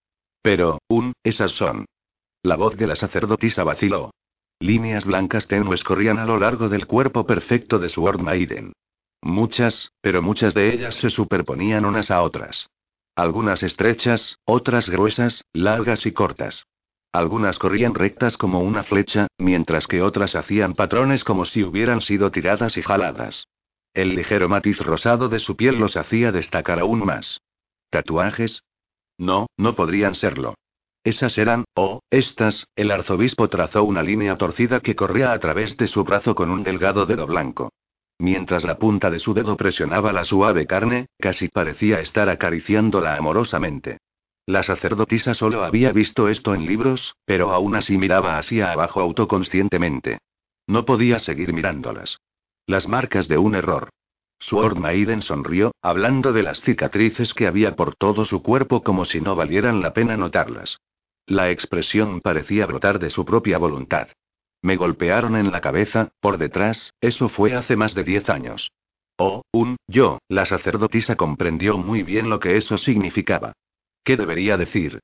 Pero, 0.42 0.80
un, 0.88 1.12
esas 1.26 1.52
son. 1.52 1.84
La 2.42 2.56
voz 2.56 2.78
de 2.78 2.88
la 2.88 2.96
sacerdotisa 2.96 3.66
vaciló. 3.66 4.12
Líneas 4.62 5.04
blancas 5.04 5.48
tenues 5.48 5.84
corrían 5.84 6.20
a 6.20 6.26
lo 6.26 6.38
largo 6.38 6.70
del 6.70 6.88
cuerpo 6.88 7.26
perfecto 7.26 7.80
de 7.80 7.90
Sword 7.90 8.22
Maiden. 8.22 8.72
Muchas, 9.22 9.92
pero 10.00 10.22
muchas 10.22 10.54
de 10.54 10.74
ellas 10.74 10.96
se 10.96 11.10
superponían 11.10 11.84
unas 11.84 12.12
a 12.12 12.22
otras. 12.22 12.70
Algunas 13.14 13.62
estrechas, 13.62 14.38
otras 14.46 14.90
gruesas, 14.90 15.44
largas 15.52 16.06
y 16.06 16.14
cortas. 16.14 16.66
Algunas 17.12 17.58
corrían 17.58 17.96
rectas 17.96 18.38
como 18.38 18.60
una 18.62 18.84
flecha, 18.84 19.28
mientras 19.38 19.88
que 19.88 20.02
otras 20.02 20.36
hacían 20.36 20.74
patrones 20.76 21.24
como 21.24 21.46
si 21.46 21.64
hubieran 21.64 22.02
sido 22.02 22.30
tiradas 22.30 22.78
y 22.78 22.84
jaladas. 22.84 23.48
El 23.94 24.16
ligero 24.16 24.48
matiz 24.48 24.80
rosado 24.80 25.30
de 25.30 25.40
su 25.40 25.56
piel 25.56 25.80
los 25.80 25.98
hacía 25.98 26.32
destacar 26.32 26.80
aún 26.80 27.04
más. 27.04 27.42
¿Tatuajes? 27.90 28.64
No, 29.18 29.48
no 29.58 29.76
podrían 29.76 30.14
serlo. 30.14 30.54
Esas 31.04 31.38
eran, 31.38 31.66
oh, 31.74 32.02
estas, 32.12 32.68
el 32.76 32.92
arzobispo 32.92 33.48
trazó 33.48 33.84
una 33.84 34.04
línea 34.04 34.38
torcida 34.38 34.80
que 34.82 34.96
corría 34.96 35.32
a 35.32 35.40
través 35.40 35.78
de 35.78 35.88
su 35.88 36.04
brazo 36.04 36.36
con 36.36 36.52
un 36.52 36.62
delgado 36.64 37.08
dedo 37.08 37.26
blanco. 37.26 37.72
Mientras 38.20 38.66
la 38.66 38.78
punta 38.78 39.10
de 39.10 39.18
su 39.18 39.34
dedo 39.34 39.58
presionaba 39.58 40.12
la 40.14 40.26
suave 40.26 40.68
carne, 40.68 41.08
casi 41.18 41.48
parecía 41.48 42.02
estar 42.02 42.30
acariciándola 42.30 43.16
amorosamente. 43.16 43.98
La 44.50 44.64
sacerdotisa 44.64 45.36
solo 45.36 45.64
había 45.64 45.92
visto 45.92 46.28
esto 46.28 46.56
en 46.56 46.66
libros, 46.66 47.16
pero 47.24 47.52
aún 47.52 47.76
así 47.76 48.00
miraba 48.00 48.40
hacia 48.40 48.72
abajo 48.72 49.00
autoconscientemente. 49.00 50.18
No 50.66 50.86
podía 50.86 51.20
seguir 51.20 51.54
mirándolas. 51.54 52.18
Las 52.66 52.88
marcas 52.88 53.28
de 53.28 53.38
un 53.38 53.54
error. 53.54 53.90
Sword 54.40 54.80
Maiden 54.80 55.22
sonrió, 55.22 55.74
hablando 55.84 56.34
de 56.34 56.42
las 56.42 56.62
cicatrices 56.62 57.36
que 57.36 57.46
había 57.46 57.76
por 57.76 57.94
todo 57.94 58.26
su 58.26 58.42
cuerpo 58.42 58.82
como 58.82 59.06
si 59.06 59.22
no 59.22 59.36
valieran 59.36 59.82
la 59.82 59.94
pena 59.94 60.18
notarlas. 60.18 60.80
La 61.28 61.52
expresión 61.52 62.20
parecía 62.20 62.66
brotar 62.66 62.98
de 62.98 63.12
su 63.12 63.26
propia 63.26 63.60
voluntad. 63.60 64.08
Me 64.64 64.78
golpearon 64.78 65.36
en 65.36 65.52
la 65.52 65.62
cabeza, 65.62 66.10
por 66.22 66.40
detrás, 66.40 66.92
eso 67.02 67.30
fue 67.30 67.54
hace 67.54 67.76
más 67.76 67.94
de 67.94 68.04
diez 68.04 68.28
años. 68.32 68.72
Oh, 69.16 69.44
un, 69.52 69.78
yo, 69.86 70.18
la 70.28 70.48
sacerdotisa 70.48 71.18
comprendió 71.18 71.78
muy 71.78 72.02
bien 72.02 72.32
lo 72.32 72.40
que 72.40 72.58
eso 72.58 72.80
significaba. 72.80 73.54
¿Qué 74.04 74.18
debería 74.18 74.58
decir? 74.58 75.00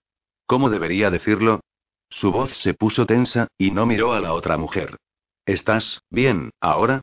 ¿Cómo 0.45 0.69
debería 0.69 1.09
decirlo? 1.09 1.61
Su 2.09 2.31
voz 2.31 2.55
se 2.57 2.73
puso 2.73 3.05
tensa, 3.05 3.47
y 3.57 3.71
no 3.71 3.85
miró 3.85 4.13
a 4.13 4.19
la 4.19 4.33
otra 4.33 4.57
mujer. 4.57 4.97
¿Estás 5.45 6.01
bien, 6.09 6.51
ahora? 6.59 7.01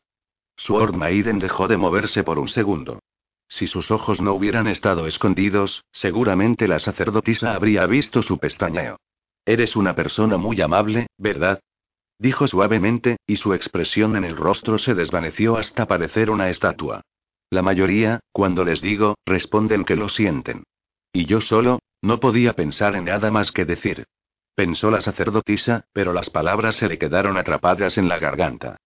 Sword 0.56 0.94
Maiden 0.94 1.38
dejó 1.38 1.68
de 1.68 1.76
moverse 1.76 2.24
por 2.24 2.38
un 2.38 2.48
segundo. 2.48 3.00
Si 3.48 3.66
sus 3.66 3.90
ojos 3.90 4.20
no 4.20 4.32
hubieran 4.32 4.66
estado 4.66 5.06
escondidos, 5.06 5.84
seguramente 5.92 6.66
la 6.66 6.78
sacerdotisa 6.78 7.54
habría 7.54 7.86
visto 7.86 8.22
su 8.22 8.38
pestañeo. 8.38 8.96
Eres 9.44 9.76
una 9.76 9.94
persona 9.94 10.38
muy 10.38 10.60
amable, 10.60 11.08
¿verdad? 11.18 11.60
Dijo 12.18 12.46
suavemente, 12.46 13.16
y 13.26 13.36
su 13.36 13.52
expresión 13.52 14.16
en 14.16 14.24
el 14.24 14.36
rostro 14.36 14.78
se 14.78 14.94
desvaneció 14.94 15.56
hasta 15.56 15.86
parecer 15.86 16.30
una 16.30 16.48
estatua. 16.48 17.02
La 17.50 17.62
mayoría, 17.62 18.20
cuando 18.30 18.64
les 18.64 18.80
digo, 18.80 19.16
responden 19.26 19.84
que 19.84 19.96
lo 19.96 20.08
sienten. 20.08 20.62
Y 21.12 21.26
yo 21.26 21.40
solo, 21.40 21.80
no 22.00 22.20
podía 22.20 22.54
pensar 22.54 22.96
en 22.96 23.04
nada 23.04 23.30
más 23.30 23.52
que 23.52 23.64
decir. 23.64 24.06
Pensó 24.54 24.90
la 24.90 25.00
sacerdotisa, 25.00 25.84
pero 25.92 26.12
las 26.12 26.30
palabras 26.30 26.76
se 26.76 26.88
le 26.88 26.98
quedaron 26.98 27.36
atrapadas 27.36 27.98
en 27.98 28.08
la 28.08 28.18
garganta. 28.18 28.76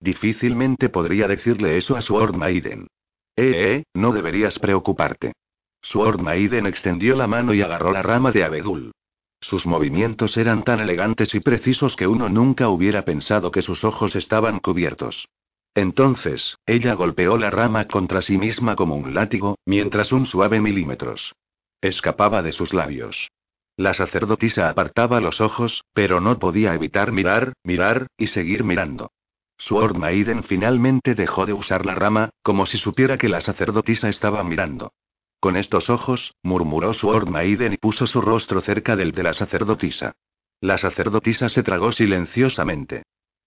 Difícilmente 0.00 0.88
podría 0.88 1.28
decirle 1.28 1.78
eso 1.78 1.96
a 1.96 2.02
Sword 2.02 2.34
Maiden. 2.34 2.88
Eh, 3.36 3.52
eh, 3.54 3.84
no 3.94 4.12
deberías 4.12 4.58
preocuparte. 4.58 5.32
Sword 5.80 6.20
Maiden 6.20 6.66
extendió 6.66 7.16
la 7.16 7.26
mano 7.26 7.54
y 7.54 7.62
agarró 7.62 7.92
la 7.92 8.02
rama 8.02 8.32
de 8.32 8.44
abedul. 8.44 8.92
Sus 9.40 9.66
movimientos 9.66 10.36
eran 10.36 10.64
tan 10.64 10.80
elegantes 10.80 11.34
y 11.34 11.40
precisos 11.40 11.94
que 11.94 12.06
uno 12.06 12.28
nunca 12.28 12.68
hubiera 12.68 13.04
pensado 13.04 13.50
que 13.50 13.62
sus 13.62 13.84
ojos 13.84 14.16
estaban 14.16 14.58
cubiertos. 14.58 15.28
Entonces, 15.74 16.56
ella 16.66 16.94
golpeó 16.94 17.36
la 17.36 17.50
rama 17.50 17.86
contra 17.86 18.22
sí 18.22 18.38
misma 18.38 18.74
como 18.74 18.96
un 18.96 19.14
látigo, 19.14 19.58
mientras 19.66 20.10
un 20.10 20.26
suave 20.26 20.60
milímetros 20.60 21.34
escapaba 21.80 22.42
de 22.42 22.52
sus 22.52 22.72
labios. 22.72 23.30
La 23.76 23.92
sacerdotisa 23.92 24.70
apartaba 24.70 25.20
los 25.20 25.40
ojos, 25.40 25.84
pero 25.92 26.20
no 26.20 26.38
podía 26.38 26.74
evitar 26.74 27.12
mirar, 27.12 27.52
mirar, 27.62 28.06
y 28.16 28.28
seguir 28.28 28.64
mirando. 28.64 29.10
Sword 29.58 29.96
Maiden 29.96 30.44
finalmente 30.44 31.14
dejó 31.14 31.46
de 31.46 31.52
usar 31.52 31.84
la 31.86 31.94
rama, 31.94 32.30
como 32.42 32.66
si 32.66 32.78
supiera 32.78 33.18
que 33.18 33.28
la 33.28 33.40
sacerdotisa 33.40 34.08
estaba 34.08 34.42
mirando. 34.44 34.92
Con 35.40 35.56
estos 35.56 35.90
ojos, 35.90 36.34
murmuró 36.42 36.94
Sword 36.94 37.28
Maiden 37.28 37.74
y 37.74 37.76
puso 37.76 38.06
su 38.06 38.20
rostro 38.20 38.60
cerca 38.60 38.96
del 38.96 39.12
de 39.12 39.22
la 39.22 39.34
sacerdotisa. 39.34 40.14
La 40.60 40.78
sacerdotisa 40.78 41.48
se 41.48 41.62
tragó 41.62 41.92
silenciosamente. 41.92 43.02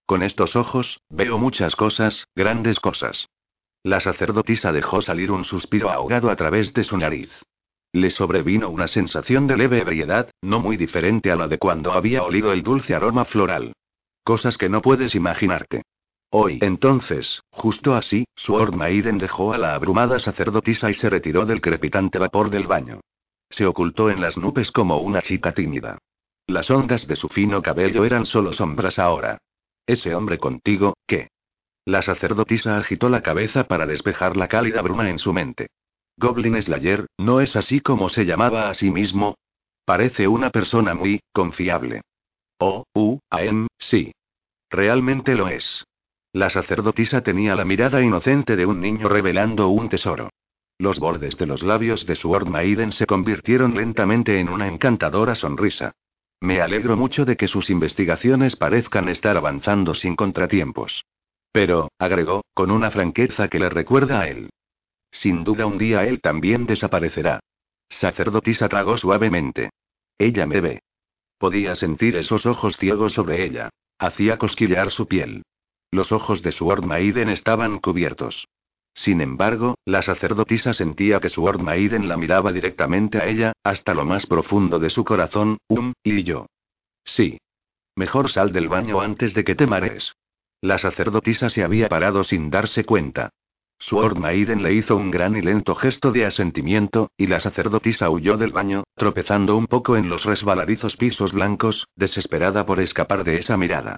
Con 0.06 0.24
estos 0.24 0.56
ojos, 0.56 1.02
veo 1.10 1.38
muchas 1.38 1.76
cosas, 1.76 2.26
grandes 2.36 2.80
cosas. 2.80 3.28
La 3.84 4.00
sacerdotisa 4.00 4.72
dejó 4.72 5.02
salir 5.02 5.32
un 5.32 5.44
suspiro 5.44 5.90
ahogado 5.90 6.30
a 6.30 6.36
través 6.36 6.74
de 6.74 6.84
su 6.84 6.98
nariz. 6.98 7.30
Le 7.92 8.12
sobrevino 8.12 8.70
una 8.70 8.88
sensación 8.88 9.48
de 9.48 9.58
leve 9.58 9.80
ebriedad, 9.80 10.30
no 10.42 10.60
muy 10.60 10.78
diferente 10.78 11.32
a 11.32 11.36
la 11.36 11.48
de 11.48 11.58
cuando 11.58 11.92
había 11.92 12.24
olido 12.24 12.54
el 12.54 12.62
dulce 12.62 12.94
aroma 12.94 13.26
floral. 13.26 13.74
Cosas 14.24 14.58
que 14.58 14.70
no 14.70 14.82
puedes 14.82 15.16
imaginarte. 15.16 15.82
Hoy 16.32 16.60
entonces, 16.62 17.42
justo 17.50 17.96
así, 17.96 18.26
Sword 18.36 18.76
Maiden 18.76 19.18
dejó 19.18 19.54
a 19.54 19.58
la 19.58 19.74
abrumada 19.74 20.20
sacerdotisa 20.20 20.92
y 20.92 20.94
se 20.94 21.10
retiró 21.10 21.48
del 21.48 21.62
crepitante 21.62 22.20
vapor 22.20 22.52
del 22.52 22.68
baño. 22.68 23.00
Se 23.50 23.66
ocultó 23.66 24.12
en 24.12 24.22
las 24.22 24.38
nubes 24.38 24.72
como 24.72 25.00
una 25.00 25.24
chica 25.24 25.54
tímida. 25.54 25.98
Las 26.46 26.70
ondas 26.70 27.08
de 27.08 27.16
su 27.16 27.28
fino 27.30 27.64
cabello 27.64 28.06
eran 28.06 28.26
solo 28.26 28.54
sombras 28.54 29.00
ahora. 29.00 29.40
Ese 29.88 30.14
hombre 30.14 30.38
contigo, 30.38 30.94
¿qué? 31.08 31.30
La 31.86 32.04
sacerdotisa 32.04 32.78
agitó 32.78 33.10
la 33.10 33.24
cabeza 33.24 33.64
para 33.64 33.88
despejar 33.88 34.38
la 34.38 34.48
cálida 34.48 34.84
bruma 34.84 35.10
en 35.10 35.18
su 35.18 35.34
mente. 35.34 35.70
Goblin 36.20 36.62
Slayer, 36.62 37.08
¿no 37.18 37.40
es 37.40 37.56
así 37.56 37.80
como 37.80 38.10
se 38.10 38.26
llamaba 38.26 38.70
a 38.70 38.74
sí 38.74 38.92
mismo? 38.92 39.36
Parece 39.86 40.28
una 40.28 40.50
persona 40.50 40.94
muy 40.94 41.22
confiable. 41.32 42.02
Oh, 42.60 42.84
uh, 42.94 43.20
am, 43.30 43.68
sí. 43.78 44.12
Realmente 44.70 45.34
lo 45.36 45.48
es. 45.48 45.86
La 46.34 46.50
sacerdotisa 46.50 47.22
tenía 47.22 47.56
la 47.56 47.64
mirada 47.64 48.02
inocente 48.02 48.58
de 48.58 48.66
un 48.66 48.82
niño 48.82 49.08
revelando 49.08 49.70
un 49.70 49.88
tesoro. 49.88 50.30
Los 50.78 51.00
bordes 51.00 51.38
de 51.38 51.46
los 51.46 51.64
labios 51.64 52.06
de 52.06 52.16
Sword 52.16 52.50
Maiden 52.50 52.92
se 52.92 53.06
convirtieron 53.06 53.76
lentamente 53.76 54.42
en 54.42 54.50
una 54.50 54.68
encantadora 54.68 55.36
sonrisa. 55.36 55.94
Me 56.42 56.60
alegro 56.60 56.98
mucho 56.98 57.24
de 57.24 57.38
que 57.38 57.48
sus 57.48 57.70
investigaciones 57.70 58.58
parezcan 58.58 59.08
estar 59.08 59.38
avanzando 59.38 59.94
sin 59.94 60.18
contratiempos. 60.18 61.06
Pero, 61.54 61.88
agregó, 61.98 62.44
con 62.54 62.72
una 62.72 62.92
franqueza 62.92 63.48
que 63.48 63.60
le 63.60 63.70
recuerda 63.70 64.20
a 64.20 64.28
él. 64.28 64.50
Sin 65.12 65.44
duda 65.44 65.66
un 65.66 65.78
día 65.78 66.06
él 66.06 66.22
también 66.22 66.66
desaparecerá. 66.66 67.40
Sacerdotisa 67.90 68.70
tragó 68.70 68.98
suavemente. 68.98 69.72
Ella 70.18 70.46
me 70.46 70.62
ve. 70.62 70.82
Podía 71.38 71.76
sentir 71.76 72.16
esos 72.16 72.46
ojos 72.46 72.78
ciegos 72.78 73.14
sobre 73.14 73.44
ella. 73.44 73.70
Hacía 73.98 74.38
cosquillar 74.38 74.92
su 74.92 75.08
piel. 75.08 75.44
Los 75.92 76.12
ojos 76.12 76.42
de 76.44 76.52
Sword 76.52 76.84
Maiden 76.84 77.30
estaban 77.30 77.80
cubiertos. 77.80 78.48
Sin 78.94 79.22
embargo, 79.22 79.76
la 79.86 80.02
sacerdotisa 80.02 80.74
sentía 80.74 81.20
que 81.20 81.30
Sword 81.30 81.62
Maiden 81.62 82.08
la 82.08 82.18
miraba 82.18 82.52
directamente 82.52 83.18
a 83.18 83.28
ella, 83.28 83.54
hasta 83.64 83.94
lo 83.94 84.06
más 84.06 84.26
profundo 84.26 84.80
de 84.80 84.90
su 84.90 85.04
corazón, 85.06 85.58
um, 85.70 85.94
y 86.04 86.24
yo. 86.24 86.48
Sí. 87.04 87.40
Mejor 87.96 88.30
sal 88.30 88.52
del 88.52 88.68
baño 88.68 89.02
antes 89.02 89.34
de 89.34 89.44
que 89.44 89.56
te 89.56 89.68
marees. 89.68 90.14
La 90.62 90.78
sacerdotisa 90.78 91.50
se 91.50 91.64
había 91.64 91.88
parado 91.88 92.24
sin 92.24 92.50
darse 92.50 92.84
cuenta. 92.84 93.30
Sword 93.80 94.18
Maiden 94.18 94.62
le 94.62 94.74
hizo 94.74 94.98
un 94.98 95.10
gran 95.10 95.38
y 95.38 95.42
lento 95.42 95.74
gesto 95.74 96.12
de 96.12 96.26
asentimiento, 96.26 97.12
y 97.18 97.28
la 97.28 97.40
sacerdotisa 97.40 98.10
huyó 98.10 98.36
del 98.36 98.52
baño, 98.52 98.84
tropezando 98.96 99.56
un 99.56 99.68
poco 99.68 99.96
en 99.96 100.10
los 100.10 100.26
resbaladizos 100.26 100.98
pisos 100.98 101.32
blancos, 101.32 101.88
desesperada 101.96 102.66
por 102.66 102.82
escapar 102.82 103.24
de 103.24 103.38
esa 103.38 103.56
mirada. 103.56 103.98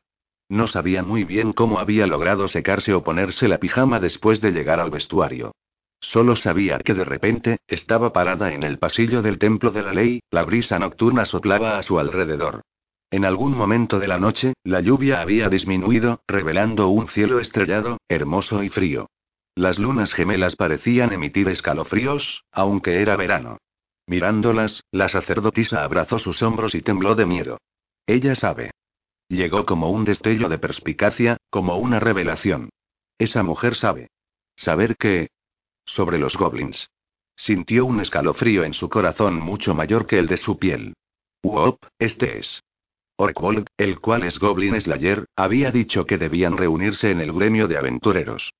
No 0.49 0.67
sabía 0.67 1.01
muy 1.01 1.23
bien 1.23 1.51
cómo 1.51 1.79
había 1.79 2.05
logrado 2.05 2.47
secarse 2.47 2.93
o 2.93 3.03
ponerse 3.03 3.47
la 3.47 3.57
pijama 3.57 3.99
después 3.99 4.39
de 4.39 4.51
llegar 4.51 4.79
al 4.79 4.91
vestuario. 4.91 5.53
Solo 5.99 6.35
sabía 6.35 6.77
que 6.79 6.93
de 6.93 7.05
repente, 7.05 7.57
estaba 7.67 8.13
parada 8.13 8.53
en 8.53 8.63
el 8.63 8.77
pasillo 8.77 9.21
del 9.21 9.39
templo 9.39 9.71
de 9.71 9.81
la 9.81 9.93
ley, 9.93 10.21
la 10.29 10.43
brisa 10.43 10.77
nocturna 10.77 11.25
soplaba 11.25 11.77
a 11.77 11.83
su 11.83 11.99
alrededor. 11.99 12.61
En 13.09 13.25
algún 13.25 13.57
momento 13.57 13.99
de 13.99 14.07
la 14.07 14.19
noche, 14.19 14.53
la 14.63 14.81
lluvia 14.81 15.21
había 15.21 15.49
disminuido, 15.49 16.21
revelando 16.27 16.87
un 16.89 17.07
cielo 17.07 17.39
estrellado, 17.39 17.97
hermoso 18.07 18.63
y 18.63 18.69
frío. 18.69 19.07
Las 19.55 19.79
lunas 19.79 20.13
gemelas 20.13 20.55
parecían 20.55 21.11
emitir 21.11 21.49
escalofríos, 21.49 22.43
aunque 22.51 23.01
era 23.01 23.17
verano. 23.17 23.57
Mirándolas, 24.07 24.83
la 24.91 25.09
sacerdotisa 25.09 25.83
abrazó 25.83 26.19
sus 26.19 26.41
hombros 26.41 26.73
y 26.73 26.81
tembló 26.81 27.15
de 27.15 27.25
miedo. 27.25 27.57
Ella 28.07 28.35
sabe. 28.35 28.71
Llegó 29.27 29.65
como 29.65 29.89
un 29.89 30.05
destello 30.05 30.49
de 30.49 30.57
perspicacia, 30.57 31.37
como 31.49 31.77
una 31.77 31.99
revelación. 31.99 32.69
Esa 33.17 33.43
mujer 33.43 33.75
sabe. 33.75 34.09
¿Saber 34.55 34.95
qué? 34.97 35.29
Sobre 35.85 36.17
los 36.17 36.37
goblins. 36.37 36.89
Sintió 37.35 37.85
un 37.85 37.99
escalofrío 37.99 38.63
en 38.63 38.73
su 38.73 38.89
corazón 38.89 39.39
mucho 39.39 39.73
mayor 39.73 40.05
que 40.07 40.19
el 40.19 40.27
de 40.27 40.37
su 40.37 40.57
piel. 40.57 40.93
Uop, 41.43 41.83
este 41.97 42.37
es. 42.37 42.61
Orkwold, 43.17 43.67
el 43.77 43.99
cual 43.99 44.23
es 44.23 44.39
Goblin 44.39 44.79
Slayer, 44.79 45.25
había 45.35 45.71
dicho 45.71 46.05
que 46.05 46.17
debían 46.17 46.57
reunirse 46.57 47.11
en 47.11 47.21
el 47.21 47.31
gremio 47.33 47.67
de 47.67 47.77
aventureros. 47.77 48.51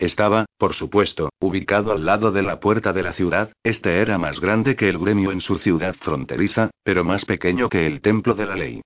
Estaba, 0.00 0.46
por 0.56 0.72
supuesto, 0.72 1.28
ubicado 1.40 1.92
al 1.92 2.06
lado 2.06 2.32
de 2.32 2.40
la 2.42 2.58
puerta 2.58 2.94
de 2.94 3.02
la 3.02 3.12
ciudad, 3.12 3.52
este 3.62 4.00
era 4.00 4.16
más 4.16 4.40
grande 4.40 4.74
que 4.74 4.88
el 4.88 4.98
gremio 4.98 5.30
en 5.30 5.42
su 5.42 5.58
ciudad 5.58 5.94
fronteriza, 5.94 6.70
pero 6.82 7.04
más 7.04 7.26
pequeño 7.26 7.68
que 7.68 7.86
el 7.86 8.00
templo 8.00 8.34
de 8.34 8.46
la 8.46 8.56
ley. 8.56 8.80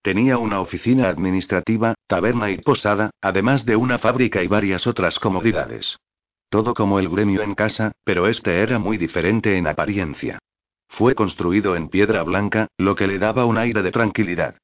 Tenía 0.00 0.38
una 0.38 0.60
oficina 0.60 1.08
administrativa, 1.08 1.94
taberna 2.06 2.52
y 2.52 2.58
posada, 2.58 3.10
además 3.20 3.66
de 3.66 3.74
una 3.74 3.98
fábrica 3.98 4.44
y 4.44 4.46
varias 4.46 4.86
otras 4.86 5.18
comodidades. 5.18 5.98
Todo 6.48 6.72
como 6.72 7.00
el 7.00 7.08
gremio 7.08 7.42
en 7.42 7.56
casa, 7.56 7.90
pero 8.04 8.28
este 8.28 8.62
era 8.62 8.78
muy 8.78 8.96
diferente 8.96 9.58
en 9.58 9.66
apariencia. 9.66 10.38
Fue 10.86 11.16
construido 11.16 11.74
en 11.74 11.88
piedra 11.88 12.22
blanca, 12.22 12.68
lo 12.78 12.94
que 12.94 13.08
le 13.08 13.18
daba 13.18 13.44
un 13.44 13.58
aire 13.58 13.82
de 13.82 13.90
tranquilidad. 13.90 14.54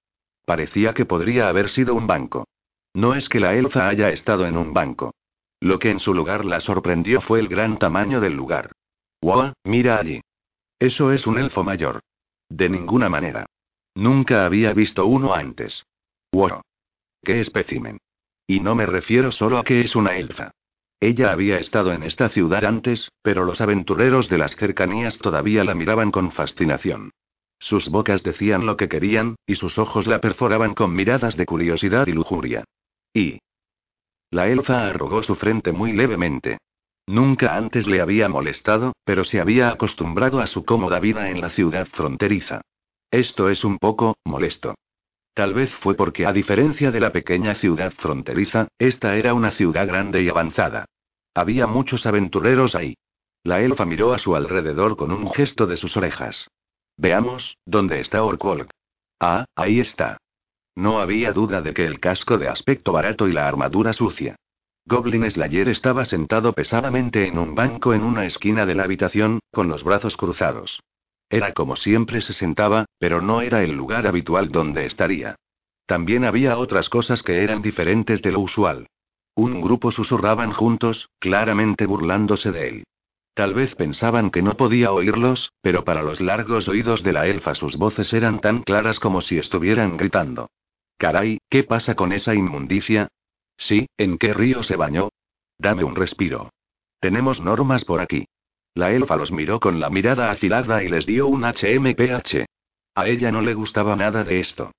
Parecía 0.45 0.95
que 0.95 1.05
podría 1.05 1.49
haber 1.49 1.69
sido 1.69 1.97
un 1.97 2.07
banco. 2.07 2.47
No 2.95 3.17
es 3.17 3.29
que 3.29 3.41
la 3.41 3.55
elfa 3.55 3.89
haya 3.89 4.11
estado 4.11 4.47
en 4.47 4.57
un 4.57 4.73
banco. 4.73 5.13
Lo 5.61 5.79
que 5.79 5.91
en 5.91 5.99
su 5.99 6.15
lugar 6.15 6.45
la 6.45 6.61
sorprendió 6.61 7.21
fue 7.21 7.41
el 7.41 7.49
gran 7.49 7.79
tamaño 7.79 8.21
del 8.21 8.35
lugar. 8.35 8.73
¡Wow! 9.23 9.53
Mira 9.65 9.99
allí. 9.99 10.21
Eso 10.79 11.13
es 11.13 11.27
un 11.27 11.39
elfo 11.39 11.65
mayor. 11.65 12.01
De 12.49 12.69
ninguna 12.69 13.09
manera. 13.09 13.47
Nunca 13.95 14.45
había 14.45 14.73
visto 14.75 15.07
uno 15.07 15.35
antes. 15.35 15.85
¡Wow! 16.33 16.61
¡Qué 17.25 17.41
espécimen! 17.41 17.99
Y 18.47 18.61
no 18.61 18.75
me 18.75 18.87
refiero 18.87 19.33
solo 19.33 19.59
a 19.59 19.65
que 19.65 19.81
es 19.81 19.97
una 19.97 20.17
elfa. 20.17 20.53
Ella 21.01 21.33
había 21.33 21.59
estado 21.59 21.93
en 21.93 22.03
esta 22.03 22.29
ciudad 22.29 22.65
antes, 22.65 23.11
pero 23.23 23.45
los 23.45 23.61
aventureros 23.61 24.29
de 24.29 24.39
las 24.39 24.57
cercanías 24.57 25.19
todavía 25.19 25.65
la 25.65 25.75
miraban 25.75 26.11
con 26.11 26.31
fascinación. 26.31 27.11
Sus 27.59 27.89
bocas 27.89 28.23
decían 28.23 28.67
lo 28.67 28.77
que 28.77 28.89
querían, 28.89 29.37
y 29.47 29.57
sus 29.57 29.79
ojos 29.79 30.07
la 30.07 30.21
perforaban 30.21 30.75
con 30.75 30.95
miradas 30.95 31.37
de 31.37 31.47
curiosidad 31.47 32.07
y 32.07 32.13
lujuria. 32.13 32.65
Y, 33.13 33.39
la 34.31 34.49
elfa 34.49 34.87
arrugó 34.87 35.23
su 35.23 35.35
frente 35.35 35.73
muy 35.73 35.93
levemente. 35.93 36.59
Nunca 37.07 37.57
antes 37.57 37.87
le 37.87 38.01
había 38.01 38.29
molestado, 38.29 38.93
pero 39.05 39.25
se 39.25 39.41
había 39.41 39.69
acostumbrado 39.69 40.41
a 40.41 40.47
su 40.47 40.65
cómoda 40.65 40.99
vida 40.99 41.31
en 41.31 41.41
la 41.41 41.51
ciudad 41.51 41.87
fronteriza. 41.87 42.63
Esto 43.11 43.49
es 43.49 43.65
un 43.65 43.79
poco, 43.79 44.17
molesto. 44.25 44.75
Tal 45.33 45.55
vez 45.55 45.71
fue 45.77 45.95
porque, 45.95 46.27
a 46.27 46.33
diferencia 46.33 46.91
de 46.91 46.99
la 46.99 47.13
pequeña 47.13 47.55
ciudad 47.55 47.93
fronteriza, 47.93 48.69
esta 48.79 49.17
era 49.17 49.35
una 49.35 49.53
ciudad 49.53 49.87
grande 49.87 50.23
y 50.23 50.29
avanzada. 50.29 50.87
Había 51.35 51.67
muchos 51.67 52.07
aventureros 52.07 52.75
ahí. 52.75 52.97
La 53.45 53.61
elfa 53.61 53.85
miró 53.85 54.13
a 54.13 54.19
su 54.19 54.35
alrededor 54.35 54.97
con 54.97 55.13
un 55.13 55.31
gesto 55.31 55.67
de 55.67 55.77
sus 55.77 55.97
orejas. 55.97 56.49
Veamos, 56.97 57.59
¿dónde 57.65 58.01
está 58.01 58.25
Orkwolk? 58.25 58.71
Ah, 59.21 59.45
ahí 59.55 59.79
está. 59.79 60.19
No 60.77 61.01
había 61.01 61.33
duda 61.33 61.63
de 61.63 61.73
que 61.73 61.87
el 61.87 62.01
casco 62.01 62.37
de 62.37 62.49
aspecto 62.49 62.93
barato 62.93 63.27
y 63.29 63.33
la 63.33 63.49
armadura 63.49 63.95
sucia. 63.95 64.37
Goblin 64.85 65.29
Slayer 65.29 65.69
estaba 65.71 66.05
sentado 66.05 66.53
pesadamente 66.53 67.27
en 67.27 67.39
un 67.39 67.55
banco 67.55 67.95
en 67.95 68.05
una 68.05 68.27
esquina 68.27 68.67
de 68.67 68.75
la 68.75 68.85
habitación, 68.85 69.41
con 69.51 69.69
los 69.69 69.83
brazos 69.83 70.19
cruzados. 70.19 70.83
Era 71.31 71.55
como 71.55 71.77
siempre 71.77 72.21
se 72.21 72.35
sentaba, 72.35 72.85
pero 72.99 73.23
no 73.23 73.41
era 73.41 73.65
el 73.65 73.73
lugar 73.73 74.07
habitual 74.07 74.53
donde 74.53 74.85
estaría. 74.85 75.35
También 75.87 76.25
había 76.25 76.59
otras 76.59 76.91
cosas 76.91 77.23
que 77.23 77.43
eran 77.43 77.63
diferentes 77.63 78.21
de 78.21 78.33
lo 78.33 78.41
usual. 78.41 78.87
Un 79.35 79.63
grupo 79.63 79.91
susurraban 79.91 80.53
juntos, 80.53 81.09
claramente 81.19 81.87
burlándose 81.87 82.53
de 82.53 82.69
él. 82.69 82.85
Tal 83.33 83.55
vez 83.55 83.75
pensaban 83.75 84.31
que 84.31 84.43
no 84.43 84.57
podía 84.57 84.93
oírlos, 84.93 85.53
pero 85.63 85.85
para 85.85 86.03
los 86.03 86.21
largos 86.21 86.69
oídos 86.69 87.03
de 87.03 87.13
la 87.13 87.27
elfa 87.27 87.55
sus 87.55 87.77
voces 87.77 88.13
eran 88.13 88.41
tan 88.41 88.63
claras 88.63 89.01
como 89.01 89.21
si 89.21 89.39
estuvieran 89.39 89.97
gritando. 89.97 90.49
Caray, 90.99 91.39
¿qué 91.51 91.65
pasa 91.65 91.95
con 91.95 92.13
esa 92.13 92.35
inmundicia? 92.35 93.09
Sí, 93.57 93.87
¿en 93.99 94.19
qué 94.19 94.33
río 94.33 94.63
se 94.63 94.77
bañó? 94.77 95.11
Dame 95.59 95.85
un 95.85 95.97
respiro. 95.97 96.51
Tenemos 97.01 97.41
normas 97.41 97.85
por 97.85 98.01
aquí. 98.01 98.27
La 98.75 98.93
elfa 98.93 99.17
los 99.17 99.33
miró 99.33 99.61
con 99.61 99.81
la 99.81 99.91
mirada 99.91 100.31
afilada 100.31 100.83
y 100.83 100.89
les 100.89 101.07
dio 101.07 101.27
un 101.27 101.45
HMPH. 101.45 102.45
A 102.95 103.07
ella 103.09 103.31
no 103.33 103.43
le 103.43 103.55
gustaba 103.55 103.97
nada 103.97 104.25
de 104.25 104.41
esto. 104.41 104.73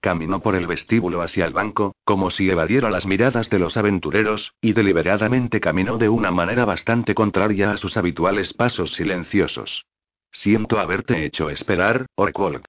Caminó 0.00 0.40
por 0.40 0.54
el 0.54 0.66
vestíbulo 0.66 1.22
hacia 1.22 1.46
el 1.46 1.52
banco, 1.52 1.94
como 2.04 2.30
si 2.30 2.50
evadiera 2.50 2.90
las 2.90 3.06
miradas 3.06 3.48
de 3.48 3.58
los 3.58 3.76
aventureros, 3.76 4.52
y 4.60 4.74
deliberadamente 4.74 5.60
caminó 5.60 5.96
de 5.98 6.08
una 6.08 6.30
manera 6.30 6.64
bastante 6.64 7.14
contraria 7.14 7.70
a 7.70 7.78
sus 7.78 7.96
habituales 7.96 8.52
pasos 8.52 8.92
silenciosos. 8.92 9.86
Siento 10.30 10.78
haberte 10.78 11.24
hecho 11.24 11.48
esperar, 11.48 12.06
Orkwolk. 12.16 12.66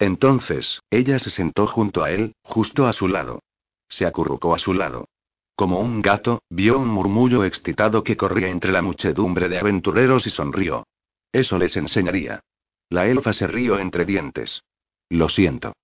Entonces, 0.00 0.80
ella 0.90 1.18
se 1.18 1.28
sentó 1.28 1.66
junto 1.66 2.02
a 2.02 2.10
él, 2.10 2.34
justo 2.42 2.86
a 2.86 2.94
su 2.94 3.06
lado. 3.06 3.42
Se 3.88 4.06
acurrucó 4.06 4.54
a 4.54 4.58
su 4.58 4.72
lado. 4.72 5.08
Como 5.54 5.78
un 5.80 6.00
gato, 6.00 6.42
vio 6.48 6.78
un 6.78 6.88
murmullo 6.88 7.44
excitado 7.44 8.02
que 8.02 8.16
corría 8.16 8.48
entre 8.48 8.72
la 8.72 8.80
muchedumbre 8.80 9.50
de 9.50 9.58
aventureros 9.58 10.26
y 10.26 10.30
sonrió. 10.30 10.86
Eso 11.30 11.58
les 11.58 11.76
enseñaría. 11.76 12.40
La 12.88 13.06
elfa 13.06 13.34
se 13.34 13.46
rió 13.46 13.78
entre 13.78 14.06
dientes. 14.06 14.62
Lo 15.10 15.28
siento. 15.28 15.74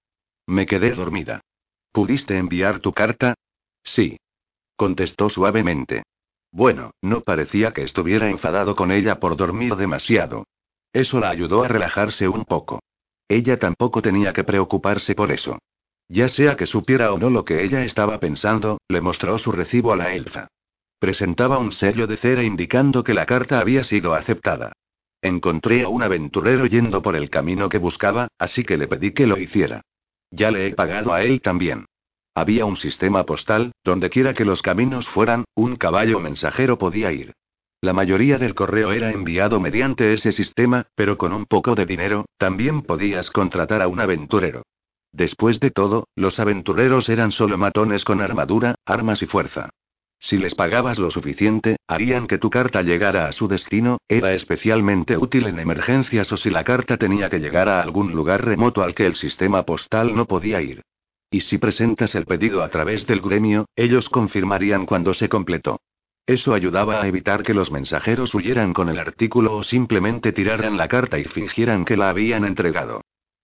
Me 0.46 0.64
quedé 0.64 0.92
dormida. 0.92 1.42
¿Pudiste 1.92 2.38
enviar 2.38 2.80
tu 2.80 2.94
carta? 2.94 3.34
Sí. 3.82 4.18
Contestó 4.76 5.28
suavemente. 5.28 6.04
Bueno, 6.52 6.92
no 7.02 7.20
parecía 7.20 7.72
que 7.72 7.82
estuviera 7.82 8.30
enfadado 8.30 8.76
con 8.76 8.90
ella 8.90 9.20
por 9.20 9.36
dormir 9.36 9.76
demasiado. 9.76 10.46
Eso 10.90 11.20
la 11.20 11.28
ayudó 11.28 11.64
a 11.64 11.68
relajarse 11.68 12.28
un 12.28 12.46
poco. 12.46 12.80
Ella 13.28 13.58
tampoco 13.58 14.02
tenía 14.02 14.32
que 14.32 14.44
preocuparse 14.44 15.14
por 15.14 15.32
eso. 15.32 15.58
Ya 16.08 16.28
sea 16.28 16.56
que 16.56 16.66
supiera 16.66 17.12
o 17.12 17.18
no 17.18 17.30
lo 17.30 17.44
que 17.44 17.64
ella 17.64 17.84
estaba 17.84 18.20
pensando, 18.20 18.78
le 18.88 19.00
mostró 19.00 19.38
su 19.38 19.50
recibo 19.50 19.92
a 19.92 19.96
la 19.96 20.14
elfa. 20.14 20.48
Presentaba 20.98 21.58
un 21.58 21.72
sello 21.72 22.06
de 22.06 22.16
cera 22.16 22.42
indicando 22.42 23.02
que 23.02 23.14
la 23.14 23.26
carta 23.26 23.58
había 23.58 23.82
sido 23.82 24.14
aceptada. 24.14 24.72
Encontré 25.20 25.82
a 25.82 25.88
un 25.88 26.02
aventurero 26.02 26.66
yendo 26.66 27.02
por 27.02 27.16
el 27.16 27.28
camino 27.30 27.68
que 27.68 27.78
buscaba, 27.78 28.28
así 28.38 28.64
que 28.64 28.76
le 28.76 28.86
pedí 28.86 29.12
que 29.12 29.26
lo 29.26 29.38
hiciera. 29.38 29.82
Ya 30.30 30.50
le 30.50 30.68
he 30.68 30.74
pagado 30.74 31.12
a 31.12 31.22
él 31.22 31.40
también. 31.40 31.86
Había 32.34 32.64
un 32.66 32.76
sistema 32.76 33.24
postal, 33.24 33.72
donde 33.82 34.10
quiera 34.10 34.34
que 34.34 34.44
los 34.44 34.62
caminos 34.62 35.08
fueran, 35.08 35.44
un 35.55 35.76
caballo 35.76 36.20
mensajero 36.20 36.78
podía 36.78 37.10
ir. 37.10 37.32
La 37.80 37.92
mayoría 37.92 38.38
del 38.38 38.55
correo 38.55 38.92
era 38.92 39.10
enviado 39.10 39.60
mediante 39.60 40.12
ese 40.14 40.32
sistema, 40.32 40.86
pero 40.94 41.18
con 41.18 41.32
un 41.32 41.46
poco 41.46 41.74
de 41.74 41.86
dinero, 41.86 42.24
también 42.38 42.82
podías 42.82 43.30
contratar 43.30 43.82
a 43.82 43.88
un 43.88 44.00
aventurero. 44.00 44.62
Después 45.12 45.60
de 45.60 45.70
todo, 45.70 46.08
los 46.14 46.40
aventureros 46.40 47.08
eran 47.08 47.32
solo 47.32 47.58
matones 47.58 48.05
con 48.05 48.20
armadura, 48.20 48.74
armas 48.84 49.22
y 49.22 49.26
fuerza. 49.26 49.70
Si 50.18 50.38
les 50.38 50.55
pagabas 50.55 50.98
lo 50.98 51.10
suficiente, 51.10 51.76
harían 51.86 52.26
que 52.26 52.38
tu 52.38 52.48
carta 52.48 52.82
llegara 52.82 53.28
a 53.28 53.32
su 53.32 53.48
destino, 53.48 53.98
era 54.08 54.32
especialmente 54.32 55.16
útil 55.16 55.46
en 55.46 55.58
emergencias 55.58 56.32
o 56.32 56.36
si 56.36 56.50
la 56.50 56.64
carta 56.64 56.96
tenía 56.96 57.28
que 57.28 57.38
llegar 57.38 57.68
a 57.68 57.82
algún 57.82 58.12
lugar 58.12 58.44
remoto 58.44 58.82
al 58.82 58.94
que 58.94 59.06
el 59.06 59.14
sistema 59.14 59.64
postal 59.64 60.14
no 60.14 60.26
podía 60.26 60.62
ir. 60.62 60.82
Y 61.30 61.40
si 61.40 61.58
presentas 61.58 62.14
el 62.14 62.24
pedido 62.24 62.62
a 62.62 62.68
través 62.70 63.06
del 63.06 63.20
gremio, 63.20 63.66
ellos 63.76 64.08
confirmarían 64.08 64.86
cuando 64.86 65.12
se 65.12 65.28
completó. 65.28 65.80
Eso 66.26 66.55
ayudaba 66.55 67.00
a 67.00 67.06
evitar 67.06 67.44
que 67.44 67.55
los 67.55 67.70
mensajeros 67.70 68.34
huyeran 68.34 68.72
con 68.72 68.88
el 68.88 68.98
artículo 68.98 69.55
o 69.55 69.62
simplemente 69.62 70.32
tiraran 70.32 70.76
la 70.76 70.88
carta 70.88 71.20
y 71.20 71.24
fingieran 71.24 71.84
que 71.84 71.96
la 71.96 72.10
habían 72.10 72.44
entregado. 72.44 73.02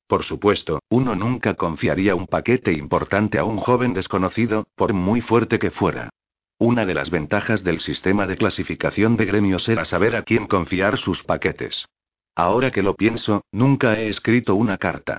Por 0.09 0.25
supuesto, 0.25 0.81
uno 0.91 1.15
nunca 1.15 1.55
confiaría 1.55 2.17
un 2.17 2.27
paquete 2.27 2.73
importante 2.73 3.39
a 3.39 3.45
un 3.45 3.57
joven 3.57 3.95
desconocido, 3.95 4.67
por 4.75 4.93
muy 4.95 5.21
fuerte 5.21 5.61
que 5.61 5.71
fuera. 5.71 6.11
Una 6.59 6.85
de 6.85 6.95
las 6.95 7.11
ventajas 7.11 7.63
del 7.63 7.79
sistema 7.79 8.27
de 8.27 8.37
clasificación 8.37 9.17
de 9.17 9.27
gremios 9.27 9.69
era 9.69 9.85
saber 9.85 10.17
a 10.17 10.23
quién 10.23 10.49
confiar 10.49 10.99
sus 10.99 11.23
paquetes. 11.23 11.87
Ahora 12.35 12.73
que 12.73 12.83
lo 12.83 12.95
pienso, 12.95 13.43
nunca 13.53 13.99
he 13.99 14.09
escrito 14.09 14.57
una 14.57 14.77
carta. 14.77 15.19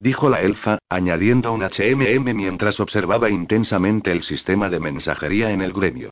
Dijo 0.00 0.28
la 0.28 0.42
elfa, 0.42 0.78
añadiendo 0.88 1.52
un 1.52 1.62
HMM 1.62 2.34
mientras 2.34 2.80
observaba 2.80 3.30
intensamente 3.30 4.10
el 4.10 4.24
sistema 4.24 4.68
de 4.68 4.80
mensajería 4.80 5.52
en 5.52 5.62
el 5.62 5.72
gremio. 5.72 6.10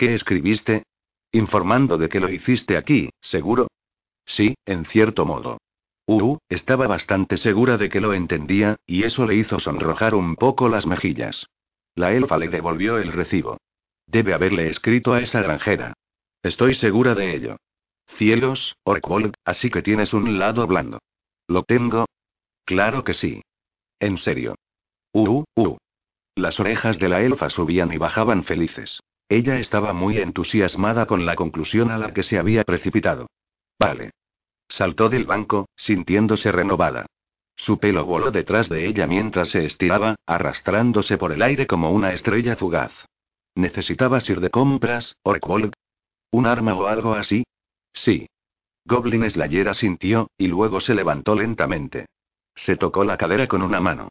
¿Qué 0.00 0.14
escribiste? 0.14 0.84
Informando 1.30 1.98
de 1.98 2.08
que 2.08 2.20
lo 2.20 2.30
hiciste 2.30 2.78
aquí, 2.78 3.10
¿seguro? 3.20 3.68
Sí, 4.24 4.54
en 4.64 4.86
cierto 4.86 5.26
modo. 5.26 5.58
Uh, 6.06 6.38
estaba 6.48 6.86
bastante 6.86 7.36
segura 7.36 7.76
de 7.76 7.90
que 7.90 8.00
lo 8.00 8.14
entendía, 8.14 8.76
y 8.86 9.02
eso 9.04 9.26
le 9.26 9.34
hizo 9.34 9.58
sonrojar 9.58 10.14
un 10.14 10.36
poco 10.36 10.70
las 10.70 10.86
mejillas. 10.86 11.48
La 11.94 12.14
elfa 12.14 12.38
le 12.38 12.48
devolvió 12.48 12.96
el 12.96 13.12
recibo. 13.12 13.58
Debe 14.06 14.32
haberle 14.32 14.70
escrito 14.70 15.12
a 15.12 15.20
esa 15.20 15.42
granjera. 15.42 15.92
Estoy 16.42 16.74
segura 16.76 17.14
de 17.14 17.34
ello. 17.34 17.56
Cielos, 18.16 18.76
Orkwold, 18.84 19.34
así 19.44 19.68
que 19.68 19.82
tienes 19.82 20.14
un 20.14 20.38
lado 20.38 20.66
blando. 20.66 21.00
¿Lo 21.46 21.62
tengo? 21.62 22.06
Claro 22.64 23.04
que 23.04 23.12
sí. 23.12 23.42
En 23.98 24.16
serio. 24.16 24.54
Uh, 25.12 25.44
uh. 25.56 25.76
Las 26.36 26.58
orejas 26.58 26.98
de 26.98 27.10
la 27.10 27.20
elfa 27.20 27.50
subían 27.50 27.92
y 27.92 27.98
bajaban 27.98 28.44
felices. 28.44 29.02
Ella 29.30 29.60
estaba 29.60 29.92
muy 29.92 30.18
entusiasmada 30.18 31.06
con 31.06 31.24
la 31.24 31.36
conclusión 31.36 31.92
a 31.92 31.98
la 31.98 32.12
que 32.12 32.24
se 32.24 32.36
había 32.36 32.64
precipitado. 32.64 33.28
Vale. 33.78 34.10
Saltó 34.68 35.08
del 35.08 35.24
banco, 35.24 35.68
sintiéndose 35.76 36.50
renovada. 36.50 37.06
Su 37.54 37.78
pelo 37.78 38.04
voló 38.04 38.32
detrás 38.32 38.68
de 38.68 38.88
ella 38.88 39.06
mientras 39.06 39.50
se 39.50 39.64
estiraba, 39.64 40.16
arrastrándose 40.26 41.16
por 41.16 41.30
el 41.30 41.42
aire 41.42 41.68
como 41.68 41.92
una 41.92 42.12
estrella 42.12 42.56
fugaz. 42.56 42.92
¿Necesitabas 43.54 44.28
ir 44.28 44.40
de 44.40 44.50
compras, 44.50 45.14
Orkwold? 45.22 45.74
¿Un 46.32 46.46
arma 46.46 46.74
o 46.74 46.86
algo 46.86 47.14
así? 47.14 47.44
Sí. 47.92 48.26
Goblin 48.84 49.30
Slayer 49.30 49.68
asintió, 49.68 50.28
y 50.38 50.48
luego 50.48 50.80
se 50.80 50.94
levantó 50.96 51.36
lentamente. 51.36 52.06
Se 52.56 52.74
tocó 52.74 53.04
la 53.04 53.16
cadera 53.16 53.46
con 53.46 53.62
una 53.62 53.78
mano. 53.78 54.08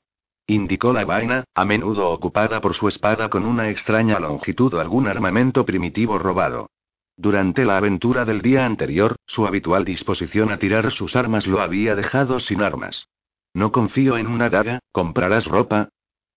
Indicó 0.49 0.93
la 0.93 1.05
vaina, 1.05 1.43
a 1.53 1.63
menudo 1.63 2.09
ocupada 2.09 2.59
por 2.59 2.73
su 2.73 2.87
espada 2.87 3.29
con 3.29 3.45
una 3.45 3.69
extraña 3.69 4.19
longitud 4.19 4.73
o 4.73 4.79
algún 4.79 5.07
armamento 5.07 5.63
primitivo 5.63 6.17
robado. 6.17 6.71
Durante 7.15 7.65
la 7.65 7.77
aventura 7.77 8.25
del 8.25 8.41
día 8.41 8.65
anterior, 8.65 9.15
su 9.27 9.45
habitual 9.45 9.85
disposición 9.85 10.51
a 10.51 10.57
tirar 10.57 10.89
sus 10.89 11.15
armas 11.15 11.45
lo 11.45 11.61
había 11.61 11.95
dejado 11.95 12.39
sin 12.39 12.63
armas. 12.63 13.09
No 13.53 13.71
confío 13.71 14.17
en 14.17 14.25
una 14.25 14.49
daga, 14.49 14.79
¿comprarás 14.91 15.45
ropa? 15.45 15.89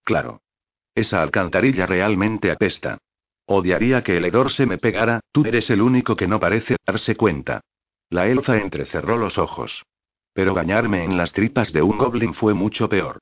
Claro. 0.05 0.43
Esa 0.95 1.23
alcantarilla 1.23 1.87
realmente 1.87 2.51
apesta. 2.51 2.99
Odiaría 3.47 4.03
que 4.03 4.19
el 4.19 4.27
hedor 4.27 4.53
se 4.53 4.67
me 4.67 4.77
pegara, 4.77 5.21
tú 5.33 5.47
eres 5.47 5.71
el 5.71 5.81
único 5.81 6.17
que 6.17 6.29
no 6.29 6.39
parece 6.39 6.77
darse 6.87 7.17
cuenta. 7.17 7.63
La 8.11 8.29
elfa 8.29 8.59
entrecerró 8.59 9.17
los 9.17 9.39
ojos. 9.39 9.87
Pero 10.35 10.53
bañarme 10.53 11.03
en 11.03 11.17
las 11.17 11.33
tripas 11.33 11.73
de 11.73 11.81
un 11.81 11.97
goblin 11.97 12.35
fue 12.35 12.53
mucho 12.53 12.91
peor. 12.91 13.19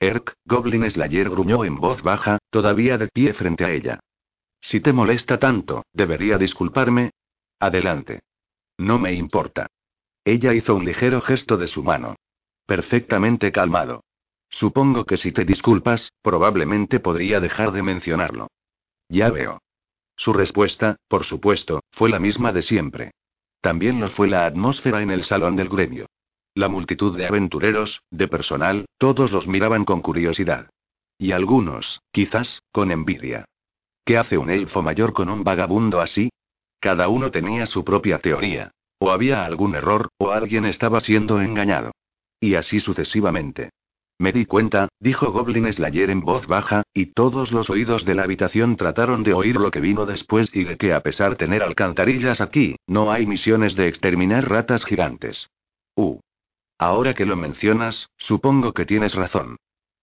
Erk, 0.00 0.34
Goblin 0.44 0.88
Slayer 0.90 1.30
gruñó 1.30 1.64
en 1.64 1.76
voz 1.76 2.02
baja, 2.02 2.38
todavía 2.50 2.98
de 2.98 3.08
pie 3.08 3.34
frente 3.34 3.64
a 3.64 3.70
ella. 3.70 4.00
Si 4.60 4.80
te 4.80 4.92
molesta 4.92 5.38
tanto, 5.38 5.84
¿debería 5.92 6.38
disculparme? 6.38 7.10
Adelante. 7.60 8.22
No 8.78 8.98
me 8.98 9.12
importa. 9.12 9.66
Ella 10.24 10.54
hizo 10.54 10.74
un 10.74 10.84
ligero 10.84 11.20
gesto 11.20 11.56
de 11.56 11.66
su 11.66 11.82
mano. 11.82 12.16
Perfectamente 12.66 13.52
calmado. 13.52 14.04
Supongo 14.48 15.04
que 15.04 15.16
si 15.16 15.32
te 15.32 15.44
disculpas, 15.44 16.12
probablemente 16.22 17.00
podría 17.00 17.40
dejar 17.40 17.72
de 17.72 17.82
mencionarlo. 17.82 18.48
Ya 19.08 19.30
veo. 19.30 19.60
Su 20.16 20.32
respuesta, 20.32 20.96
por 21.08 21.24
supuesto, 21.24 21.82
fue 21.90 22.08
la 22.08 22.18
misma 22.18 22.52
de 22.52 22.62
siempre. 22.62 23.10
También 23.60 24.00
lo 24.00 24.08
fue 24.10 24.28
la 24.28 24.46
atmósfera 24.46 25.02
en 25.02 25.10
el 25.10 25.24
salón 25.24 25.56
del 25.56 25.68
gremio. 25.68 26.06
La 26.56 26.68
multitud 26.68 27.16
de 27.16 27.26
aventureros, 27.26 28.02
de 28.12 28.28
personal, 28.28 28.86
todos 28.96 29.32
los 29.32 29.48
miraban 29.48 29.84
con 29.84 30.00
curiosidad. 30.00 30.70
Y 31.18 31.32
algunos, 31.32 32.00
quizás, 32.12 32.62
con 32.70 32.92
envidia. 32.92 33.44
¿Qué 34.04 34.18
hace 34.18 34.38
un 34.38 34.50
elfo 34.50 34.80
mayor 34.80 35.12
con 35.12 35.30
un 35.30 35.42
vagabundo 35.42 36.00
así? 36.00 36.30
Cada 36.78 37.08
uno 37.08 37.32
tenía 37.32 37.66
su 37.66 37.84
propia 37.84 38.18
teoría. 38.18 38.70
O 39.00 39.10
había 39.10 39.44
algún 39.44 39.74
error, 39.74 40.10
o 40.18 40.30
alguien 40.30 40.64
estaba 40.64 41.00
siendo 41.00 41.40
engañado. 41.40 41.90
Y 42.38 42.54
así 42.54 42.78
sucesivamente. 42.78 43.70
Me 44.18 44.30
di 44.30 44.44
cuenta, 44.44 44.86
dijo 45.00 45.32
Goblin 45.32 45.72
Slayer 45.72 46.10
en 46.10 46.20
voz 46.20 46.46
baja, 46.46 46.84
y 46.94 47.06
todos 47.06 47.50
los 47.50 47.68
oídos 47.68 48.04
de 48.04 48.14
la 48.14 48.22
habitación 48.22 48.76
trataron 48.76 49.24
de 49.24 49.34
oír 49.34 49.56
lo 49.56 49.72
que 49.72 49.80
vino 49.80 50.06
después 50.06 50.54
y 50.54 50.62
de 50.62 50.76
que 50.76 50.92
a 50.92 51.00
pesar 51.00 51.34
tener 51.34 51.64
alcantarillas 51.64 52.40
aquí, 52.40 52.76
no 52.86 53.10
hay 53.10 53.26
misiones 53.26 53.74
de 53.74 53.88
exterminar 53.88 54.48
ratas 54.48 54.84
gigantes. 54.84 55.48
Uh. 55.96 56.20
Ahora 56.78 57.14
que 57.14 57.26
lo 57.26 57.36
mencionas, 57.36 58.10
supongo 58.16 58.72
que 58.72 58.84
tienes 58.84 59.14
razón. 59.14 59.56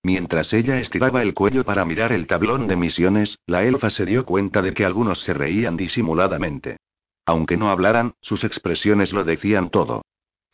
Mientras 0.03 0.51
ella 0.53 0.79
estiraba 0.79 1.21
el 1.21 1.33
cuello 1.33 1.63
para 1.63 1.85
mirar 1.85 2.11
el 2.11 2.25
tablón 2.25 2.67
de 2.67 2.75
misiones, 2.75 3.37
la 3.45 3.63
elfa 3.63 3.89
se 3.89 4.05
dio 4.05 4.25
cuenta 4.25 4.61
de 4.61 4.73
que 4.73 4.85
algunos 4.85 5.21
se 5.23 5.33
reían 5.33 5.77
disimuladamente. 5.77 6.77
Aunque 7.25 7.55
no 7.55 7.69
hablaran, 7.69 8.13
sus 8.21 8.43
expresiones 8.43 9.13
lo 9.13 9.23
decían 9.23 9.69
todo. 9.69 10.01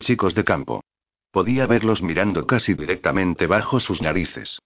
Chicos 0.00 0.34
de 0.34 0.44
campo. 0.44 0.84
Podía 1.30 1.66
verlos 1.66 2.02
mirando 2.02 2.46
casi 2.46 2.74
directamente 2.74 3.46
bajo 3.46 3.80
sus 3.80 4.02
narices. 4.02 4.58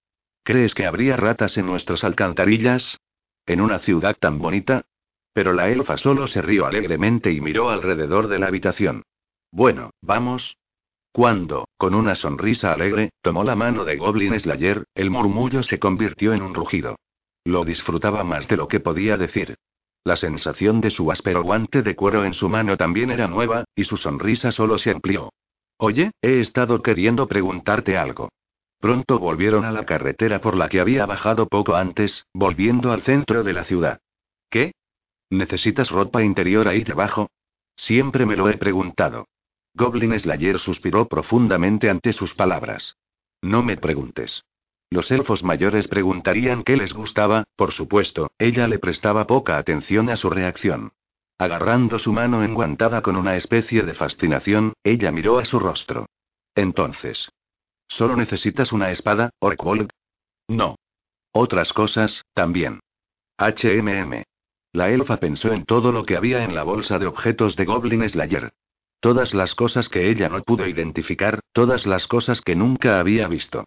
¿Crees 0.42 0.74
que 0.74 0.86
habría 0.86 1.16
ratas 1.16 1.56
en 1.58 1.66
nuestras 1.66 2.02
alcantarillas? 2.02 2.98
¿En 3.46 3.60
una 3.60 3.78
ciudad 3.78 4.16
tan 4.18 4.38
bonita? 4.38 4.86
Pero 5.32 5.52
la 5.52 5.70
elfa 5.70 5.96
solo 5.96 6.26
se 6.26 6.42
rió 6.42 6.66
alegremente 6.66 7.32
y 7.32 7.40
miró 7.40 7.70
alrededor 7.70 8.26
de 8.28 8.38
la 8.38 8.48
habitación. 8.48 9.04
Bueno, 9.50 9.90
vamos, 10.00 10.56
cuando, 11.12 11.68
con 11.76 11.94
una 11.94 12.14
sonrisa 12.14 12.72
alegre, 12.72 13.10
tomó 13.20 13.44
la 13.44 13.54
mano 13.54 13.84
de 13.84 13.96
Goblin 13.96 14.38
Slayer, 14.40 14.84
el 14.94 15.10
murmullo 15.10 15.62
se 15.62 15.78
convirtió 15.78 16.32
en 16.32 16.40
un 16.40 16.54
rugido. 16.54 16.96
Lo 17.44 17.64
disfrutaba 17.64 18.24
más 18.24 18.48
de 18.48 18.56
lo 18.56 18.66
que 18.66 18.80
podía 18.80 19.18
decir. 19.18 19.56
La 20.04 20.16
sensación 20.16 20.80
de 20.80 20.90
su 20.90 21.12
áspero 21.12 21.42
guante 21.42 21.82
de 21.82 21.94
cuero 21.94 22.24
en 22.24 22.32
su 22.32 22.48
mano 22.48 22.78
también 22.78 23.10
era 23.10 23.28
nueva, 23.28 23.64
y 23.76 23.84
su 23.84 23.98
sonrisa 23.98 24.52
solo 24.52 24.78
se 24.78 24.90
amplió. 24.90 25.30
Oye, 25.76 26.12
he 26.22 26.40
estado 26.40 26.82
queriendo 26.82 27.28
preguntarte 27.28 27.98
algo. 27.98 28.30
Pronto 28.80 29.18
volvieron 29.18 29.64
a 29.64 29.70
la 29.70 29.84
carretera 29.84 30.40
por 30.40 30.56
la 30.56 30.68
que 30.68 30.80
había 30.80 31.04
bajado 31.04 31.46
poco 31.46 31.76
antes, 31.76 32.24
volviendo 32.32 32.90
al 32.90 33.02
centro 33.02 33.44
de 33.44 33.52
la 33.52 33.64
ciudad. 33.64 34.00
¿Qué? 34.48 34.72
¿Necesitas 35.30 35.90
ropa 35.90 36.22
interior 36.22 36.68
ahí 36.68 36.84
debajo? 36.84 37.28
Siempre 37.76 38.26
me 38.26 38.34
lo 38.34 38.48
he 38.48 38.56
preguntado. 38.56 39.26
Goblin 39.74 40.18
Slayer 40.18 40.58
suspiró 40.58 41.08
profundamente 41.08 41.88
ante 41.88 42.12
sus 42.12 42.34
palabras. 42.34 42.96
No 43.40 43.62
me 43.62 43.76
preguntes. 43.76 44.44
Los 44.90 45.10
elfos 45.10 45.42
mayores 45.42 45.88
preguntarían 45.88 46.62
qué 46.62 46.76
les 46.76 46.92
gustaba, 46.92 47.44
por 47.56 47.72
supuesto, 47.72 48.30
ella 48.38 48.68
le 48.68 48.78
prestaba 48.78 49.26
poca 49.26 49.56
atención 49.56 50.10
a 50.10 50.16
su 50.16 50.28
reacción. 50.28 50.92
Agarrando 51.38 51.98
su 51.98 52.12
mano 52.12 52.44
enguantada 52.44 53.00
con 53.00 53.16
una 53.16 53.36
especie 53.36 53.82
de 53.82 53.94
fascinación, 53.94 54.74
ella 54.84 55.10
miró 55.10 55.38
a 55.38 55.44
su 55.44 55.58
rostro. 55.58 56.06
Entonces. 56.54 57.30
¿Solo 57.88 58.16
necesitas 58.16 58.72
una 58.72 58.90
espada, 58.90 59.30
Orkwold? 59.38 59.90
No. 60.48 60.76
Otras 61.32 61.72
cosas, 61.72 62.22
también. 62.34 62.80
HMM. 63.38 64.22
La 64.72 64.90
elfa 64.90 65.16
pensó 65.18 65.52
en 65.52 65.64
todo 65.64 65.90
lo 65.90 66.04
que 66.04 66.16
había 66.16 66.44
en 66.44 66.54
la 66.54 66.62
bolsa 66.62 66.98
de 66.98 67.06
objetos 67.06 67.56
de 67.56 67.64
Goblin 67.64 68.08
Slayer. 68.08 68.52
Todas 69.02 69.34
las 69.34 69.56
cosas 69.56 69.88
que 69.88 70.10
ella 70.10 70.28
no 70.28 70.40
pudo 70.44 70.64
identificar, 70.64 71.40
todas 71.52 71.86
las 71.86 72.06
cosas 72.06 72.40
que 72.40 72.54
nunca 72.54 73.00
había 73.00 73.26
visto. 73.26 73.64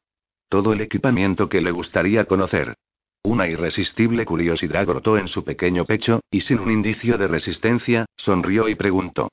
Todo 0.47 0.71
el 0.71 0.79
equipamiento 0.79 1.49
que 1.49 1.59
le 1.59 1.71
gustaría 1.71 2.23
conocer. 2.23 2.75
Una 3.21 3.45
irresistible 3.45 4.23
curiosidad 4.23 4.85
brotó 4.85 5.17
en 5.17 5.27
su 5.27 5.43
pequeño 5.43 5.83
pecho, 5.83 6.21
y 6.31 6.39
sin 6.39 6.59
un 6.59 6.71
indicio 6.71 7.17
de 7.17 7.27
resistencia, 7.27 8.05
sonrió 8.15 8.69
y 8.69 8.75
preguntó. 8.75 9.27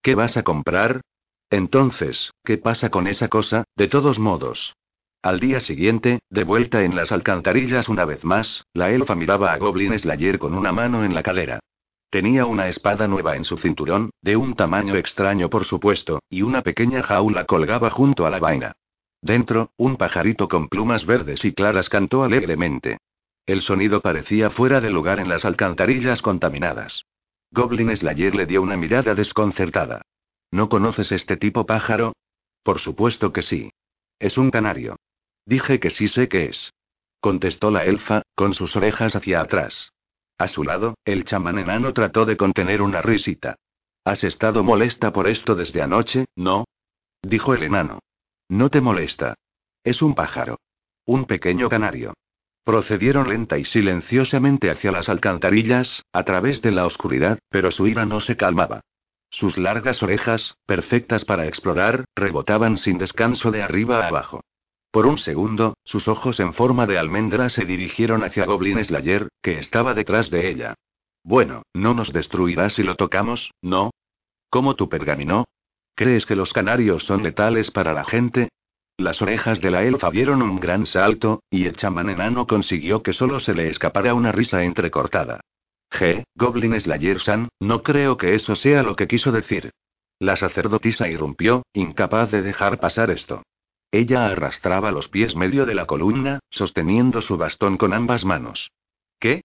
¿Qué 0.00 0.14
vas 0.14 0.38
a 0.38 0.44
comprar? 0.44 1.02
Entonces, 1.50 2.32
¿qué 2.42 2.56
pasa 2.56 2.88
con 2.88 3.06
esa 3.06 3.28
cosa, 3.28 3.64
de 3.76 3.88
todos 3.88 4.18
modos? 4.18 4.72
Al 5.20 5.40
día 5.40 5.60
siguiente, 5.60 6.20
de 6.30 6.44
vuelta 6.44 6.84
en 6.84 6.96
las 6.96 7.12
alcantarillas 7.12 7.90
una 7.90 8.06
vez 8.06 8.24
más, 8.24 8.64
la 8.72 8.92
elfa 8.92 9.14
miraba 9.14 9.52
a 9.52 9.58
Goblin 9.58 9.98
Slayer 9.98 10.38
con 10.38 10.54
una 10.54 10.72
mano 10.72 11.04
en 11.04 11.12
la 11.12 11.22
cadera. 11.22 11.60
Tenía 12.14 12.46
una 12.46 12.68
espada 12.68 13.08
nueva 13.08 13.34
en 13.34 13.44
su 13.44 13.56
cinturón, 13.56 14.10
de 14.22 14.36
un 14.36 14.54
tamaño 14.54 14.94
extraño 14.94 15.50
por 15.50 15.64
supuesto, 15.64 16.22
y 16.30 16.42
una 16.42 16.62
pequeña 16.62 17.02
jaula 17.02 17.44
colgaba 17.44 17.90
junto 17.90 18.24
a 18.24 18.30
la 18.30 18.38
vaina. 18.38 18.76
Dentro, 19.20 19.72
un 19.76 19.96
pajarito 19.96 20.48
con 20.48 20.68
plumas 20.68 21.06
verdes 21.06 21.44
y 21.44 21.52
claras 21.52 21.88
cantó 21.88 22.22
alegremente. 22.22 22.98
El 23.46 23.62
sonido 23.62 24.00
parecía 24.00 24.50
fuera 24.50 24.80
de 24.80 24.90
lugar 24.90 25.18
en 25.18 25.28
las 25.28 25.44
alcantarillas 25.44 26.22
contaminadas. 26.22 27.04
Goblin 27.50 27.96
Slayer 27.96 28.36
le 28.36 28.46
dio 28.46 28.62
una 28.62 28.76
mirada 28.76 29.16
desconcertada. 29.16 30.02
¿No 30.52 30.68
conoces 30.68 31.10
este 31.10 31.36
tipo 31.36 31.66
pájaro? 31.66 32.12
Por 32.62 32.78
supuesto 32.78 33.32
que 33.32 33.42
sí. 33.42 33.72
Es 34.20 34.38
un 34.38 34.52
canario. 34.52 34.94
Dije 35.46 35.80
que 35.80 35.90
sí 35.90 36.06
sé 36.06 36.28
qué 36.28 36.44
es. 36.44 36.72
Contestó 37.18 37.72
la 37.72 37.84
elfa, 37.84 38.22
con 38.36 38.54
sus 38.54 38.76
orejas 38.76 39.16
hacia 39.16 39.40
atrás. 39.40 39.90
A 40.38 40.48
su 40.48 40.64
lado, 40.64 40.94
el 41.04 41.24
chamán 41.24 41.58
enano 41.58 41.92
trató 41.92 42.24
de 42.24 42.36
contener 42.36 42.82
una 42.82 43.02
risita. 43.02 43.56
¿Has 44.04 44.24
estado 44.24 44.62
molesta 44.62 45.12
por 45.12 45.28
esto 45.28 45.54
desde 45.54 45.80
anoche, 45.80 46.26
no? 46.36 46.64
Dijo 47.22 47.54
el 47.54 47.62
enano. 47.62 48.00
No 48.48 48.68
te 48.68 48.80
molesta. 48.80 49.34
Es 49.82 50.02
un 50.02 50.14
pájaro. 50.14 50.58
Un 51.06 51.24
pequeño 51.24 51.68
canario. 51.68 52.14
Procedieron 52.64 53.28
lenta 53.28 53.58
y 53.58 53.64
silenciosamente 53.64 54.70
hacia 54.70 54.90
las 54.90 55.08
alcantarillas, 55.08 56.02
a 56.12 56.24
través 56.24 56.62
de 56.62 56.72
la 56.72 56.86
oscuridad, 56.86 57.38
pero 57.50 57.70
su 57.70 57.86
ira 57.86 58.06
no 58.06 58.20
se 58.20 58.36
calmaba. 58.36 58.80
Sus 59.30 59.58
largas 59.58 60.02
orejas, 60.02 60.56
perfectas 60.64 61.24
para 61.24 61.46
explorar, 61.46 62.04
rebotaban 62.14 62.78
sin 62.78 62.98
descanso 62.98 63.50
de 63.50 63.62
arriba 63.62 64.04
a 64.04 64.08
abajo. 64.08 64.43
Por 64.94 65.06
un 65.06 65.18
segundo, 65.18 65.74
sus 65.82 66.06
ojos 66.06 66.38
en 66.38 66.54
forma 66.54 66.86
de 66.86 67.00
almendra 67.00 67.48
se 67.48 67.64
dirigieron 67.64 68.22
hacia 68.22 68.46
Goblin 68.46 68.84
Slayer, 68.84 69.26
que 69.42 69.58
estaba 69.58 69.92
detrás 69.92 70.30
de 70.30 70.48
ella. 70.48 70.74
Bueno, 71.24 71.64
no 71.74 71.94
nos 71.94 72.12
destruirá 72.12 72.70
si 72.70 72.84
lo 72.84 72.94
tocamos, 72.94 73.50
¿no? 73.60 73.90
¿Cómo 74.50 74.76
tu 74.76 74.88
pergamino? 74.88 75.46
¿Crees 75.96 76.26
que 76.26 76.36
los 76.36 76.52
canarios 76.52 77.02
son 77.02 77.24
letales 77.24 77.72
para 77.72 77.92
la 77.92 78.04
gente? 78.04 78.50
Las 78.96 79.20
orejas 79.20 79.60
de 79.60 79.72
la 79.72 79.82
elfa 79.82 80.12
dieron 80.12 80.42
un 80.42 80.60
gran 80.60 80.86
salto, 80.86 81.42
y 81.50 81.66
el 81.66 81.74
chamán 81.74 82.08
enano 82.08 82.46
consiguió 82.46 83.02
que 83.02 83.14
solo 83.14 83.40
se 83.40 83.52
le 83.52 83.66
escapara 83.66 84.14
una 84.14 84.30
risa 84.30 84.62
entrecortada. 84.62 85.40
G, 85.90 86.22
Goblin 86.36 86.80
Slayer-san, 86.80 87.48
no 87.58 87.82
creo 87.82 88.16
que 88.16 88.36
eso 88.36 88.54
sea 88.54 88.84
lo 88.84 88.94
que 88.94 89.08
quiso 89.08 89.32
decir. 89.32 89.72
La 90.20 90.36
sacerdotisa 90.36 91.08
irrumpió, 91.08 91.64
incapaz 91.72 92.30
de 92.30 92.42
dejar 92.42 92.78
pasar 92.78 93.10
esto. 93.10 93.42
Ella 93.90 94.26
arrastraba 94.26 94.90
los 94.90 95.08
pies 95.08 95.36
medio 95.36 95.66
de 95.66 95.74
la 95.74 95.86
columna, 95.86 96.40
sosteniendo 96.50 97.22
su 97.22 97.36
bastón 97.36 97.76
con 97.76 97.92
ambas 97.92 98.24
manos. 98.24 98.70
¿Qué? 99.18 99.42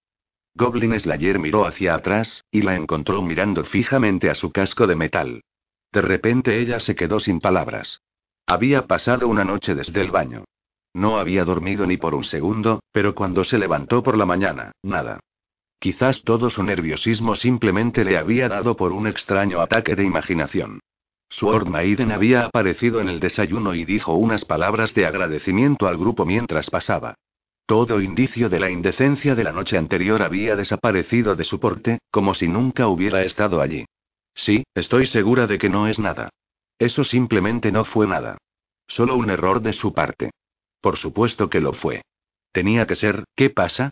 Goblin 0.56 1.00
Slayer 1.00 1.40
miró 1.40 1.66
hacia 1.66 1.96
atrás, 1.96 2.44
y 2.52 2.62
la 2.62 2.76
encontró 2.76 3.22
mirando 3.22 3.64
fijamente 3.64 4.30
a 4.30 4.36
su 4.36 4.52
casco 4.52 4.88
de 4.88 4.96
metal. 4.96 5.42
De 5.92 6.02
repente 6.02 6.60
ella 6.60 6.80
se 6.80 6.96
quedó 6.96 7.20
sin 7.20 7.40
palabras. 7.40 8.02
Había 8.46 8.88
pasado 8.88 9.28
una 9.28 9.44
noche 9.44 9.76
desde 9.76 10.02
el 10.02 10.12
baño. 10.12 10.46
No 10.94 11.20
había 11.20 11.46
dormido 11.46 11.86
ni 11.86 11.98
por 11.98 12.16
un 12.16 12.24
segundo, 12.24 12.82
pero 12.92 13.14
cuando 13.14 13.44
se 13.44 13.60
levantó 13.60 14.02
por 14.02 14.18
la 14.18 14.26
mañana, 14.26 14.72
nada. 14.82 15.20
Quizás 15.80 16.24
todo 16.24 16.50
su 16.50 16.64
nerviosismo 16.64 17.36
simplemente 17.36 18.04
le 18.04 18.18
había 18.18 18.50
dado 18.50 18.76
por 18.76 18.92
un 18.92 19.08
extraño 19.08 19.62
ataque 19.62 19.96
de 19.96 20.04
imaginación. 20.04 20.80
Sword 21.30 21.68
Maiden 21.68 22.12
había 22.12 22.42
aparecido 22.46 23.00
en 23.00 23.10
el 23.10 23.20
desayuno 23.20 23.76
y 23.76 23.86
dijo 23.86 24.14
unas 24.14 24.46
palabras 24.46 24.94
de 24.94 25.06
agradecimiento 25.06 25.88
al 25.88 25.98
grupo 25.98 26.26
mientras 26.26 26.70
pasaba. 26.70 27.16
Todo 27.66 28.02
indicio 28.02 28.50
de 28.50 28.60
la 28.60 28.72
indecencia 28.72 29.36
de 29.36 29.44
la 29.44 29.52
noche 29.52 29.78
anterior 29.78 30.24
había 30.24 30.56
desaparecido 30.56 31.36
de 31.36 31.44
su 31.44 31.60
porte, 31.60 32.00
como 32.10 32.34
si 32.34 32.48
nunca 32.48 32.88
hubiera 32.88 33.22
estado 33.22 33.62
allí. 33.62 33.86
Sí, 34.34 34.64
estoy 34.74 35.06
segura 35.06 35.46
de 35.46 35.60
que 35.60 35.70
no 35.70 35.88
es 35.88 36.00
nada. 36.00 36.30
Eso 36.80 37.04
simplemente 37.04 37.72
no 37.72 37.86
fue 37.86 38.08
nada. 38.08 38.38
Solo 38.88 39.16
un 39.16 39.30
error 39.30 39.62
de 39.62 39.74
su 39.74 39.94
parte. 39.94 40.32
Por 40.82 40.98
supuesto 40.98 41.48
que 41.50 41.62
lo 41.62 41.74
fue. 41.74 42.02
Tenía 42.52 42.88
que 42.88 42.96
ser, 42.96 43.26
¿qué 43.36 43.52
pasa? 43.52 43.92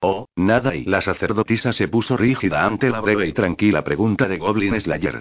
Oh, 0.00 0.26
nada 0.34 0.74
y 0.74 0.84
la 0.84 1.00
sacerdotisa 1.00 1.72
se 1.72 1.86
puso 1.86 2.16
rígida 2.16 2.64
ante 2.64 2.90
la 2.90 3.00
breve 3.00 3.28
y 3.28 3.32
tranquila 3.32 3.84
pregunta 3.84 4.26
de 4.26 4.38
Goblin 4.38 4.80
Slayer. 4.80 5.20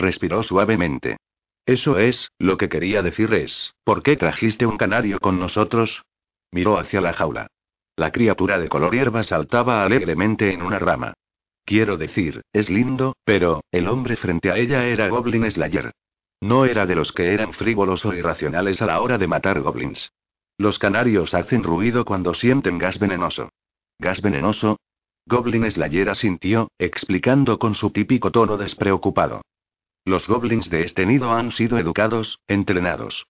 Respiró 0.00 0.42
suavemente. 0.42 1.18
Eso 1.66 1.98
es, 1.98 2.32
lo 2.38 2.56
que 2.56 2.70
quería 2.70 3.02
decir 3.02 3.34
es, 3.34 3.74
¿por 3.84 4.02
qué 4.02 4.16
trajiste 4.16 4.64
un 4.64 4.78
canario 4.78 5.20
con 5.20 5.38
nosotros? 5.38 6.04
Miró 6.50 6.78
hacia 6.78 7.02
la 7.02 7.12
jaula. 7.12 7.48
La 7.96 8.10
criatura 8.10 8.58
de 8.58 8.70
color 8.70 8.94
hierba 8.94 9.22
saltaba 9.24 9.84
alegremente 9.84 10.54
en 10.54 10.62
una 10.62 10.78
rama. 10.78 11.12
Quiero 11.66 11.98
decir, 11.98 12.40
es 12.54 12.70
lindo, 12.70 13.14
pero, 13.24 13.62
el 13.70 13.88
hombre 13.88 14.16
frente 14.16 14.50
a 14.50 14.56
ella 14.56 14.86
era 14.86 15.08
Goblin 15.08 15.50
Slayer. 15.50 15.92
No 16.40 16.64
era 16.64 16.86
de 16.86 16.94
los 16.94 17.12
que 17.12 17.34
eran 17.34 17.52
frívolos 17.52 18.06
o 18.06 18.14
irracionales 18.14 18.80
a 18.80 18.86
la 18.86 19.02
hora 19.02 19.18
de 19.18 19.26
matar 19.26 19.60
goblins. 19.60 20.14
Los 20.56 20.78
canarios 20.78 21.34
hacen 21.34 21.62
ruido 21.62 22.06
cuando 22.06 22.32
sienten 22.32 22.78
gas 22.78 22.98
venenoso. 22.98 23.50
¿Gas 23.98 24.22
venenoso? 24.22 24.78
Goblin 25.26 25.70
Slayer 25.70 26.08
asintió, 26.08 26.70
explicando 26.78 27.58
con 27.58 27.74
su 27.74 27.90
típico 27.90 28.30
tono 28.30 28.56
despreocupado. 28.56 29.42
Los 30.04 30.28
goblins 30.28 30.70
de 30.70 30.84
este 30.84 31.04
nido 31.06 31.32
han 31.32 31.52
sido 31.52 31.78
educados, 31.78 32.40
entrenados. 32.48 33.26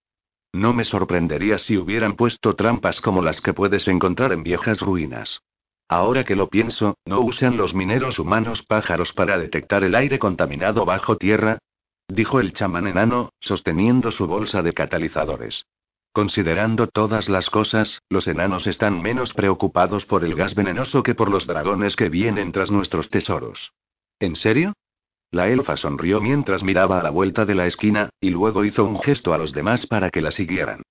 No 0.53 0.73
me 0.73 0.83
sorprendería 0.83 1.57
si 1.57 1.77
hubieran 1.77 2.15
puesto 2.15 2.55
trampas 2.55 3.01
como 3.01 3.21
las 3.21 3.41
que 3.41 3.53
puedes 3.53 3.87
encontrar 3.87 4.33
en 4.33 4.43
viejas 4.43 4.81
ruinas. 4.81 5.41
Ahora 5.87 6.23
que 6.23 6.35
lo 6.35 6.49
pienso, 6.49 6.95
¿no 7.05 7.19
usan 7.19 7.57
los 7.57 7.73
mineros 7.73 8.17
humanos 8.19 8.63
pájaros 8.63 9.11
para 9.11 9.37
detectar 9.37 9.83
el 9.83 9.95
aire 9.95 10.19
contaminado 10.19 10.85
bajo 10.85 11.17
tierra? 11.17 11.57
Dijo 12.07 12.39
el 12.39 12.53
chamán 12.53 12.87
enano, 12.87 13.31
sosteniendo 13.39 14.11
su 14.11 14.27
bolsa 14.27 14.61
de 14.61 14.73
catalizadores. 14.73 15.65
Considerando 16.13 16.87
todas 16.87 17.29
las 17.29 17.49
cosas, 17.49 18.01
los 18.09 18.27
enanos 18.27 18.67
están 18.67 19.01
menos 19.01 19.33
preocupados 19.33 20.05
por 20.05 20.25
el 20.25 20.35
gas 20.35 20.55
venenoso 20.55 21.03
que 21.03 21.15
por 21.15 21.29
los 21.29 21.47
dragones 21.47 21.95
que 21.95 22.09
vienen 22.09 22.51
tras 22.51 22.71
nuestros 22.71 23.09
tesoros. 23.09 23.71
¿En 24.19 24.35
serio? 24.35 24.73
La 25.31 25.47
elfa 25.47 25.77
sonrió 25.77 26.19
mientras 26.19 26.61
miraba 26.61 26.99
a 26.99 27.03
la 27.03 27.09
vuelta 27.09 27.45
de 27.45 27.55
la 27.55 27.65
esquina, 27.65 28.09
y 28.19 28.29
luego 28.29 28.65
hizo 28.65 28.83
un 28.83 28.99
gesto 28.99 29.33
a 29.33 29.37
los 29.37 29.53
demás 29.53 29.87
para 29.87 30.09
que 30.09 30.21
la 30.21 30.31
siguieran. 30.31 30.81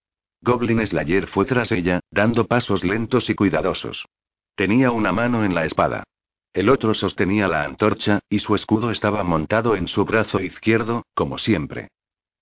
Goblin 0.41 0.85
Slayer 0.86 1.27
fue 1.27 1.44
tras 1.44 1.70
ella, 1.70 2.01
dando 2.10 2.47
pasos 2.47 2.83
lentos 2.83 3.28
y 3.28 3.35
cuidadosos. 3.35 4.07
Tenía 4.55 4.91
una 4.93 5.12
mano 5.12 5.44
en 5.44 5.55
la 5.55 5.67
espada. 5.67 6.05
El 6.55 6.70
otro 6.70 6.94
sostenía 6.94 7.49
la 7.49 7.65
antorcha, 7.65 8.20
y 8.31 8.39
su 8.39 8.55
escudo 8.55 8.91
estaba 8.91 9.23
montado 9.23 9.77
en 9.77 9.86
su 9.86 10.07
brazo 10.07 10.41
izquierdo, 10.41 11.05
como 11.15 11.36
siempre. 11.36 11.89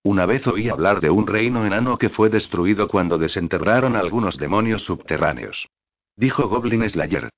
Una 0.04 0.24
vez 0.24 0.46
oí 0.46 0.68
hablar 0.68 1.00
de 1.00 1.10
un 1.10 1.26
reino 1.26 1.66
enano 1.66 1.98
que 1.98 2.08
fue 2.08 2.30
destruido 2.30 2.86
cuando 2.86 3.18
desenterraron 3.18 3.96
algunos 3.96 4.38
demonios 4.38 4.84
subterráneos. 4.84 5.68
Dijo 6.14 6.48
Goblin 6.48 6.88
Slayer. 6.88 7.30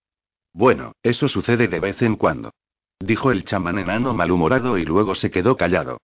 Bueno, 0.52 0.92
eso 1.02 1.28
sucede 1.28 1.68
de 1.68 1.80
vez 1.80 2.02
en 2.02 2.16
cuando. 2.16 2.52
Dijo 3.00 3.32
el 3.32 3.44
chamán 3.44 3.78
enano 3.78 4.12
malhumorado 4.14 4.76
y 4.76 4.84
luego 4.84 5.14
se 5.14 5.30
quedó 5.30 5.56
callado. 5.56 5.98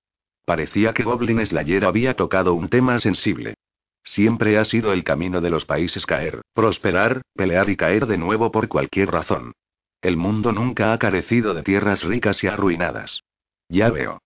Parecía 0.46 0.94
que 0.94 1.02
Goblin 1.02 1.44
Slayer 1.44 1.84
había 1.84 2.14
tocado 2.14 2.54
un 2.54 2.68
tema 2.68 2.98
sensible. 2.98 3.54
Siempre 4.02 4.56
ha 4.58 4.64
sido 4.64 4.92
el 4.92 5.04
camino 5.04 5.40
de 5.40 5.50
los 5.50 5.66
países 5.66 6.06
caer, 6.06 6.40
prosperar, 6.54 7.22
pelear 7.34 7.68
y 7.68 7.76
caer 7.76 8.06
de 8.06 8.16
nuevo 8.16 8.50
por 8.50 8.68
cualquier 8.68 9.10
razón. 9.10 9.52
El 10.00 10.16
mundo 10.16 10.52
nunca 10.52 10.92
ha 10.92 10.98
carecido 10.98 11.52
de 11.52 11.62
tierras 11.62 12.02
ricas 12.04 12.42
y 12.44 12.46
arruinadas. 12.46 13.20
Ya 13.68 13.90
veo. 13.90 14.20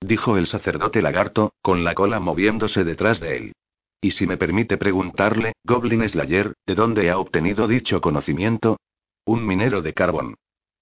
Dijo 0.00 0.36
el 0.36 0.46
sacerdote 0.46 1.02
lagarto, 1.02 1.52
con 1.62 1.84
la 1.84 1.94
cola 1.94 2.20
moviéndose 2.20 2.84
detrás 2.84 3.20
de 3.20 3.36
él. 3.36 3.52
Y 4.00 4.12
si 4.12 4.26
me 4.26 4.36
permite 4.36 4.76
preguntarle, 4.76 5.52
Goblin 5.64 6.08
Slayer, 6.08 6.54
¿de 6.66 6.74
dónde 6.74 7.10
ha 7.10 7.18
obtenido 7.18 7.68
dicho 7.68 8.00
conocimiento? 8.00 8.78
Un 9.24 9.46
minero 9.46 9.82
de 9.82 9.94
carbón. 9.94 10.34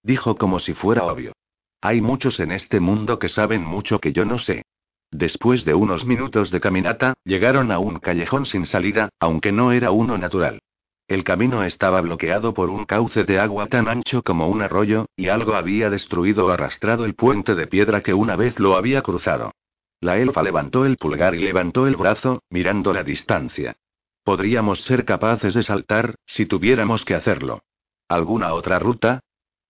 Dijo 0.02 0.36
como 0.36 0.58
si 0.58 0.74
fuera 0.74 1.04
obvio. 1.04 1.32
Hay 1.80 2.00
muchos 2.00 2.40
en 2.40 2.52
este 2.52 2.80
mundo 2.80 3.18
que 3.18 3.28
saben 3.28 3.64
mucho 3.64 3.98
que 3.98 4.12
yo 4.12 4.24
no 4.24 4.38
sé. 4.38 4.62
Después 5.10 5.64
de 5.64 5.74
unos 5.74 6.04
minutos 6.04 6.50
de 6.50 6.60
caminata, 6.60 7.14
llegaron 7.24 7.72
a 7.72 7.78
un 7.78 7.98
callejón 7.98 8.46
sin 8.46 8.66
salida, 8.66 9.08
aunque 9.20 9.52
no 9.52 9.72
era 9.72 9.90
uno 9.90 10.18
natural. 10.18 10.60
El 11.06 11.24
camino 11.24 11.64
estaba 11.64 12.02
bloqueado 12.02 12.52
por 12.52 12.68
un 12.68 12.84
cauce 12.84 13.24
de 13.24 13.38
agua 13.38 13.66
tan 13.68 13.88
ancho 13.88 14.22
como 14.22 14.48
un 14.48 14.60
arroyo, 14.60 15.06
y 15.16 15.28
algo 15.28 15.54
había 15.54 15.88
destruido 15.88 16.46
o 16.46 16.50
arrastrado 16.50 17.06
el 17.06 17.14
puente 17.14 17.54
de 17.54 17.66
piedra 17.66 18.02
que 18.02 18.12
una 18.12 18.36
vez 18.36 18.58
lo 18.58 18.76
había 18.76 19.00
cruzado. 19.00 19.52
La 20.00 20.18
elfa 20.18 20.42
levantó 20.42 20.84
el 20.84 20.98
pulgar 20.98 21.34
y 21.34 21.38
levantó 21.38 21.86
el 21.86 21.96
brazo, 21.96 22.42
mirando 22.50 22.92
la 22.92 23.04
distancia. 23.04 23.76
Podríamos 24.22 24.82
ser 24.82 25.06
capaces 25.06 25.54
de 25.54 25.62
saltar, 25.62 26.16
si 26.26 26.44
tuviéramos 26.44 27.06
que 27.06 27.14
hacerlo. 27.14 27.62
¿Alguna 28.08 28.52
otra 28.52 28.78
ruta? 28.78 29.20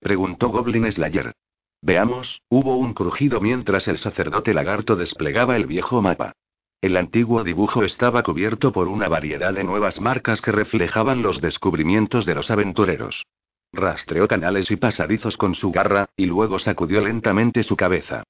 Preguntó 0.00 0.48
Goblin 0.48 0.90
Slayer. 0.90 1.32
Veamos, 1.80 2.42
hubo 2.48 2.76
un 2.76 2.94
crujido 2.94 3.40
mientras 3.40 3.88
el 3.88 3.98
sacerdote 3.98 4.52
lagarto 4.52 4.96
desplegaba 4.96 5.56
el 5.56 5.66
viejo 5.66 6.02
mapa. 6.02 6.32
El 6.80 6.96
antiguo 6.96 7.42
dibujo 7.42 7.82
estaba 7.82 8.22
cubierto 8.22 8.72
por 8.72 8.88
una 8.88 9.08
variedad 9.08 9.52
de 9.52 9.64
nuevas 9.64 10.00
marcas 10.00 10.40
que 10.40 10.52
reflejaban 10.52 11.22
los 11.22 11.40
descubrimientos 11.40 12.24
de 12.24 12.34
los 12.34 12.50
aventureros. 12.50 13.26
Rastreó 13.72 14.28
canales 14.28 14.70
y 14.70 14.76
pasadizos 14.76 15.36
con 15.36 15.54
su 15.54 15.72
garra, 15.72 16.08
y 16.16 16.26
luego 16.26 16.58
sacudió 16.58 17.00
lentamente 17.00 17.62
su 17.64 17.76
cabeza. 17.76 18.22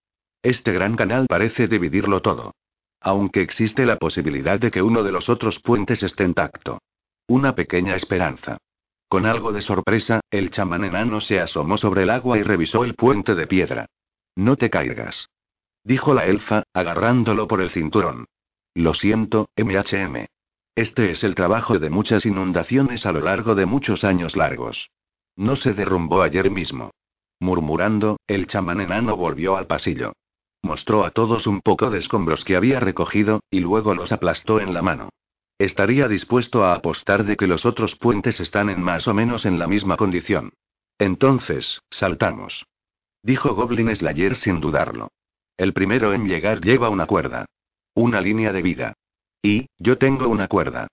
Este 0.42 0.72
gran 0.72 0.96
canal 0.96 1.26
parece 1.28 1.68
dividirlo 1.68 2.22
todo. 2.22 2.54
Aunque 3.00 3.42
existe 3.42 3.86
la 3.86 3.96
posibilidad 3.96 4.58
de 4.58 4.70
que 4.70 4.82
uno 4.82 5.02
de 5.02 5.12
los 5.12 5.28
otros 5.28 5.60
puentes 5.60 6.02
esté 6.02 6.24
intacto. 6.24 6.80
Una 7.26 7.54
pequeña 7.54 7.96
esperanza. 7.96 8.58
Con 9.08 9.24
algo 9.24 9.52
de 9.52 9.62
sorpresa, 9.62 10.20
el 10.30 10.50
chamán 10.50 10.84
enano 10.84 11.20
se 11.20 11.40
asomó 11.40 11.78
sobre 11.78 12.02
el 12.02 12.10
agua 12.10 12.38
y 12.38 12.42
revisó 12.42 12.84
el 12.84 12.94
puente 12.94 13.34
de 13.34 13.46
piedra. 13.46 13.86
No 14.36 14.56
te 14.56 14.68
caigas. 14.68 15.30
Dijo 15.82 16.12
la 16.12 16.26
elfa, 16.26 16.64
agarrándolo 16.74 17.46
por 17.46 17.62
el 17.62 17.70
cinturón. 17.70 18.26
Lo 18.74 18.92
siento, 18.92 19.48
MHM. 19.56 20.26
Este 20.74 21.10
es 21.10 21.24
el 21.24 21.34
trabajo 21.34 21.78
de 21.78 21.90
muchas 21.90 22.26
inundaciones 22.26 23.06
a 23.06 23.12
lo 23.12 23.20
largo 23.20 23.54
de 23.54 23.66
muchos 23.66 24.04
años 24.04 24.36
largos. 24.36 24.90
No 25.34 25.56
se 25.56 25.72
derrumbó 25.72 26.22
ayer 26.22 26.50
mismo. 26.50 26.90
Murmurando, 27.40 28.18
el 28.26 28.46
chamán 28.46 28.80
enano 28.80 29.16
volvió 29.16 29.56
al 29.56 29.66
pasillo. 29.66 30.12
Mostró 30.62 31.04
a 31.04 31.12
todos 31.12 31.46
un 31.46 31.62
poco 31.62 31.88
de 31.90 31.98
escombros 31.98 32.44
que 32.44 32.56
había 32.56 32.78
recogido, 32.78 33.40
y 33.50 33.60
luego 33.60 33.94
los 33.94 34.12
aplastó 34.12 34.60
en 34.60 34.74
la 34.74 34.82
mano. 34.82 35.08
Estaría 35.58 36.06
dispuesto 36.06 36.64
a 36.64 36.74
apostar 36.74 37.24
de 37.24 37.36
que 37.36 37.48
los 37.48 37.66
otros 37.66 37.96
puentes 37.96 38.38
están 38.38 38.70
en 38.70 38.80
más 38.80 39.08
o 39.08 39.14
menos 39.14 39.44
en 39.44 39.58
la 39.58 39.66
misma 39.66 39.96
condición. 39.96 40.52
Entonces, 40.98 41.82
saltamos. 41.90 42.66
Dijo 43.24 43.54
Goblin 43.56 43.94
Slayer 43.94 44.36
sin 44.36 44.60
dudarlo. 44.60 45.10
El 45.56 45.72
primero 45.72 46.14
en 46.14 46.28
llegar 46.28 46.60
lleva 46.60 46.88
una 46.88 47.06
cuerda. 47.06 47.46
Una 47.94 48.20
línea 48.20 48.52
de 48.52 48.62
vida. 48.62 48.94
Y, 49.42 49.66
yo 49.78 49.98
tengo 49.98 50.28
una 50.28 50.46
cuerda. 50.46 50.86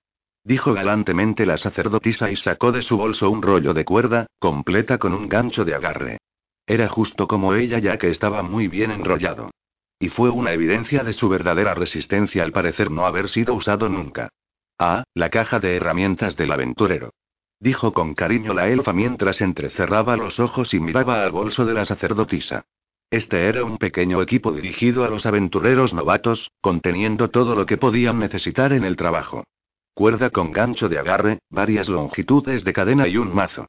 Dijo 0.43 0.73
galantemente 0.73 1.45
la 1.45 1.57
sacerdotisa 1.57 2.31
y 2.31 2.35
sacó 2.35 2.71
de 2.71 2.81
su 2.81 2.97
bolso 2.97 3.29
un 3.29 3.43
rollo 3.43 3.73
de 3.75 3.85
cuerda, 3.85 4.25
completa 4.39 4.97
con 4.97 5.13
un 5.13 5.29
gancho 5.29 5.63
de 5.63 5.75
agarre. 5.75 6.17
Era 6.65 6.87
justo 6.87 7.27
como 7.27 7.53
ella 7.53 7.77
ya 7.77 7.97
que 7.99 8.09
estaba 8.09 8.41
muy 8.41 8.67
bien 8.67 8.89
enrollado. 8.89 9.51
Y 9.99 10.09
fue 10.09 10.31
una 10.31 10.53
evidencia 10.53 11.03
de 11.03 11.13
su 11.13 11.29
verdadera 11.29 11.75
resistencia 11.75 12.43
al 12.43 12.51
parecer 12.51 12.89
no 12.89 13.05
haber 13.05 13.29
sido 13.29 13.53
usado 13.53 13.89
nunca. 13.89 14.29
Ah, 14.77 15.05
la 15.13 15.29
caja 15.29 15.59
de 15.59 15.77
herramientas 15.77 16.35
del 16.35 16.51
aventurero. 16.51 17.13
Dijo 17.61 17.93
con 17.93 18.13
cariño 18.13 18.53
la 18.53 18.67
elfa 18.67 18.91
mientras 18.91 19.41
entrecerraba 19.41 20.17
los 20.17 20.39
ojos 20.39 20.73
y 20.73 20.79
miraba 20.81 21.23
al 21.23 21.31
bolso 21.31 21.65
de 21.65 21.73
la 21.73 21.85
sacerdotisa. 21.85 22.65
Este 23.09 23.47
era 23.47 23.63
un 23.63 23.77
pequeño 23.77 24.21
equipo 24.21 24.51
dirigido 24.51 25.05
a 25.05 25.09
los 25.09 25.25
aventureros 25.25 25.93
novatos, 25.93 26.51
conteniendo 26.59 27.29
todo 27.29 27.55
lo 27.55 27.65
que 27.65 27.77
podían 27.77 28.19
necesitar 28.19 28.73
en 28.73 28.83
el 28.83 28.95
trabajo. 28.97 29.45
cuerda 29.93 30.29
con 30.29 30.51
gancho 30.51 30.89
de 30.89 30.99
agarre, 30.99 31.39
varias 31.49 31.87
longitudes 31.87 32.65
de 32.65 32.73
cadena 32.73 33.07
y 33.07 33.15
un 33.15 33.33
mazo. 33.33 33.67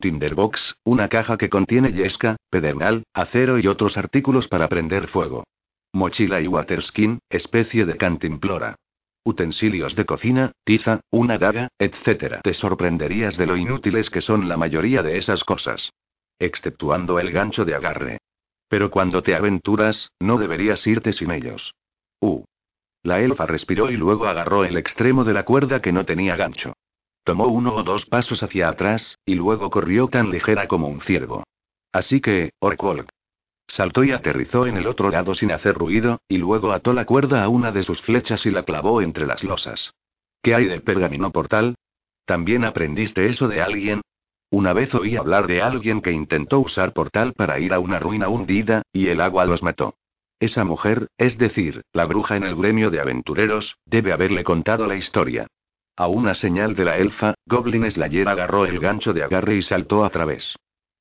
Tinderbox, 0.00 0.76
una 0.84 1.08
caja 1.08 1.36
que 1.36 1.50
contiene 1.50 1.92
yesca, 1.92 2.36
pedernal, 2.48 3.02
acero 3.12 3.58
y 3.58 3.66
otros 3.66 3.98
artículos 3.98 4.48
para 4.48 4.68
prender 4.68 5.08
fuego. 5.08 5.44
Mochila 5.92 6.40
y 6.40 6.46
waterskin, 6.46 7.18
especie 7.28 7.84
de 7.84 7.98
cantimplora. 7.98 8.76
Utensilios 9.26 9.96
de 9.96 10.06
cocina, 10.06 10.52
tiza, 10.62 11.00
una 11.10 11.36
daga, 11.36 11.66
etc. 11.80 12.42
Te 12.44 12.54
sorprenderías 12.54 13.36
de 13.36 13.46
lo 13.46 13.56
inútiles 13.56 14.08
que 14.08 14.20
son 14.20 14.48
la 14.48 14.56
mayoría 14.56 15.02
de 15.02 15.18
esas 15.18 15.42
cosas. 15.42 15.90
Exceptuando 16.38 17.18
el 17.18 17.32
gancho 17.32 17.64
de 17.64 17.74
agarre. 17.74 18.18
Pero 18.68 18.88
cuando 18.88 19.24
te 19.24 19.34
aventuras, 19.34 20.12
no 20.20 20.38
deberías 20.38 20.86
irte 20.86 21.12
sin 21.12 21.32
ellos. 21.32 21.74
Uh. 22.20 22.44
La 23.02 23.20
elfa 23.20 23.46
respiró 23.46 23.90
y 23.90 23.96
luego 23.96 24.28
agarró 24.28 24.64
el 24.64 24.76
extremo 24.76 25.24
de 25.24 25.32
la 25.32 25.44
cuerda 25.44 25.82
que 25.82 25.90
no 25.90 26.04
tenía 26.04 26.36
gancho. 26.36 26.74
Tomó 27.24 27.48
uno 27.48 27.74
o 27.74 27.82
dos 27.82 28.06
pasos 28.06 28.44
hacia 28.44 28.68
atrás, 28.68 29.18
y 29.24 29.34
luego 29.34 29.70
corrió 29.70 30.06
tan 30.06 30.30
ligera 30.30 30.68
como 30.68 30.86
un 30.86 31.00
ciervo. 31.00 31.42
Así 31.90 32.20
que, 32.20 32.50
Orkwolk. 32.60 33.08
Saltó 33.68 34.04
y 34.04 34.12
aterrizó 34.12 34.66
en 34.66 34.76
el 34.76 34.86
otro 34.86 35.10
lado 35.10 35.34
sin 35.34 35.50
hacer 35.50 35.74
ruido, 35.74 36.20
y 36.28 36.38
luego 36.38 36.72
ató 36.72 36.92
la 36.92 37.04
cuerda 37.04 37.42
a 37.42 37.48
una 37.48 37.72
de 37.72 37.82
sus 37.82 38.00
flechas 38.00 38.46
y 38.46 38.50
la 38.50 38.62
clavó 38.62 39.02
entre 39.02 39.26
las 39.26 39.44
losas. 39.44 39.92
¿Qué 40.42 40.54
hay 40.54 40.66
de 40.66 40.80
pergamino 40.80 41.32
portal? 41.32 41.74
¿También 42.24 42.64
aprendiste 42.64 43.26
eso 43.26 43.48
de 43.48 43.60
alguien? 43.60 44.02
Una 44.50 44.72
vez 44.72 44.94
oí 44.94 45.16
hablar 45.16 45.46
de 45.48 45.60
alguien 45.60 46.00
que 46.00 46.12
intentó 46.12 46.60
usar 46.60 46.92
portal 46.92 47.32
para 47.32 47.58
ir 47.58 47.74
a 47.74 47.80
una 47.80 47.98
ruina 47.98 48.28
hundida, 48.28 48.82
y 48.92 49.08
el 49.08 49.20
agua 49.20 49.44
los 49.44 49.62
mató. 49.62 49.96
Esa 50.38 50.64
mujer, 50.64 51.08
es 51.18 51.38
decir, 51.38 51.82
la 51.92 52.04
bruja 52.04 52.36
en 52.36 52.44
el 52.44 52.54
gremio 52.54 52.90
de 52.90 53.00
aventureros, 53.00 53.78
debe 53.86 54.12
haberle 54.12 54.44
contado 54.44 54.86
la 54.86 54.96
historia. 54.96 55.46
A 55.96 56.08
una 56.08 56.34
señal 56.34 56.74
de 56.74 56.84
la 56.84 56.98
elfa, 56.98 57.34
Goblin 57.46 57.90
Slayer 57.90 58.28
agarró 58.28 58.66
el 58.66 58.78
gancho 58.78 59.14
de 59.14 59.22
agarre 59.22 59.56
y 59.56 59.62
saltó 59.62 60.04
a 60.04 60.10
través. 60.10 60.54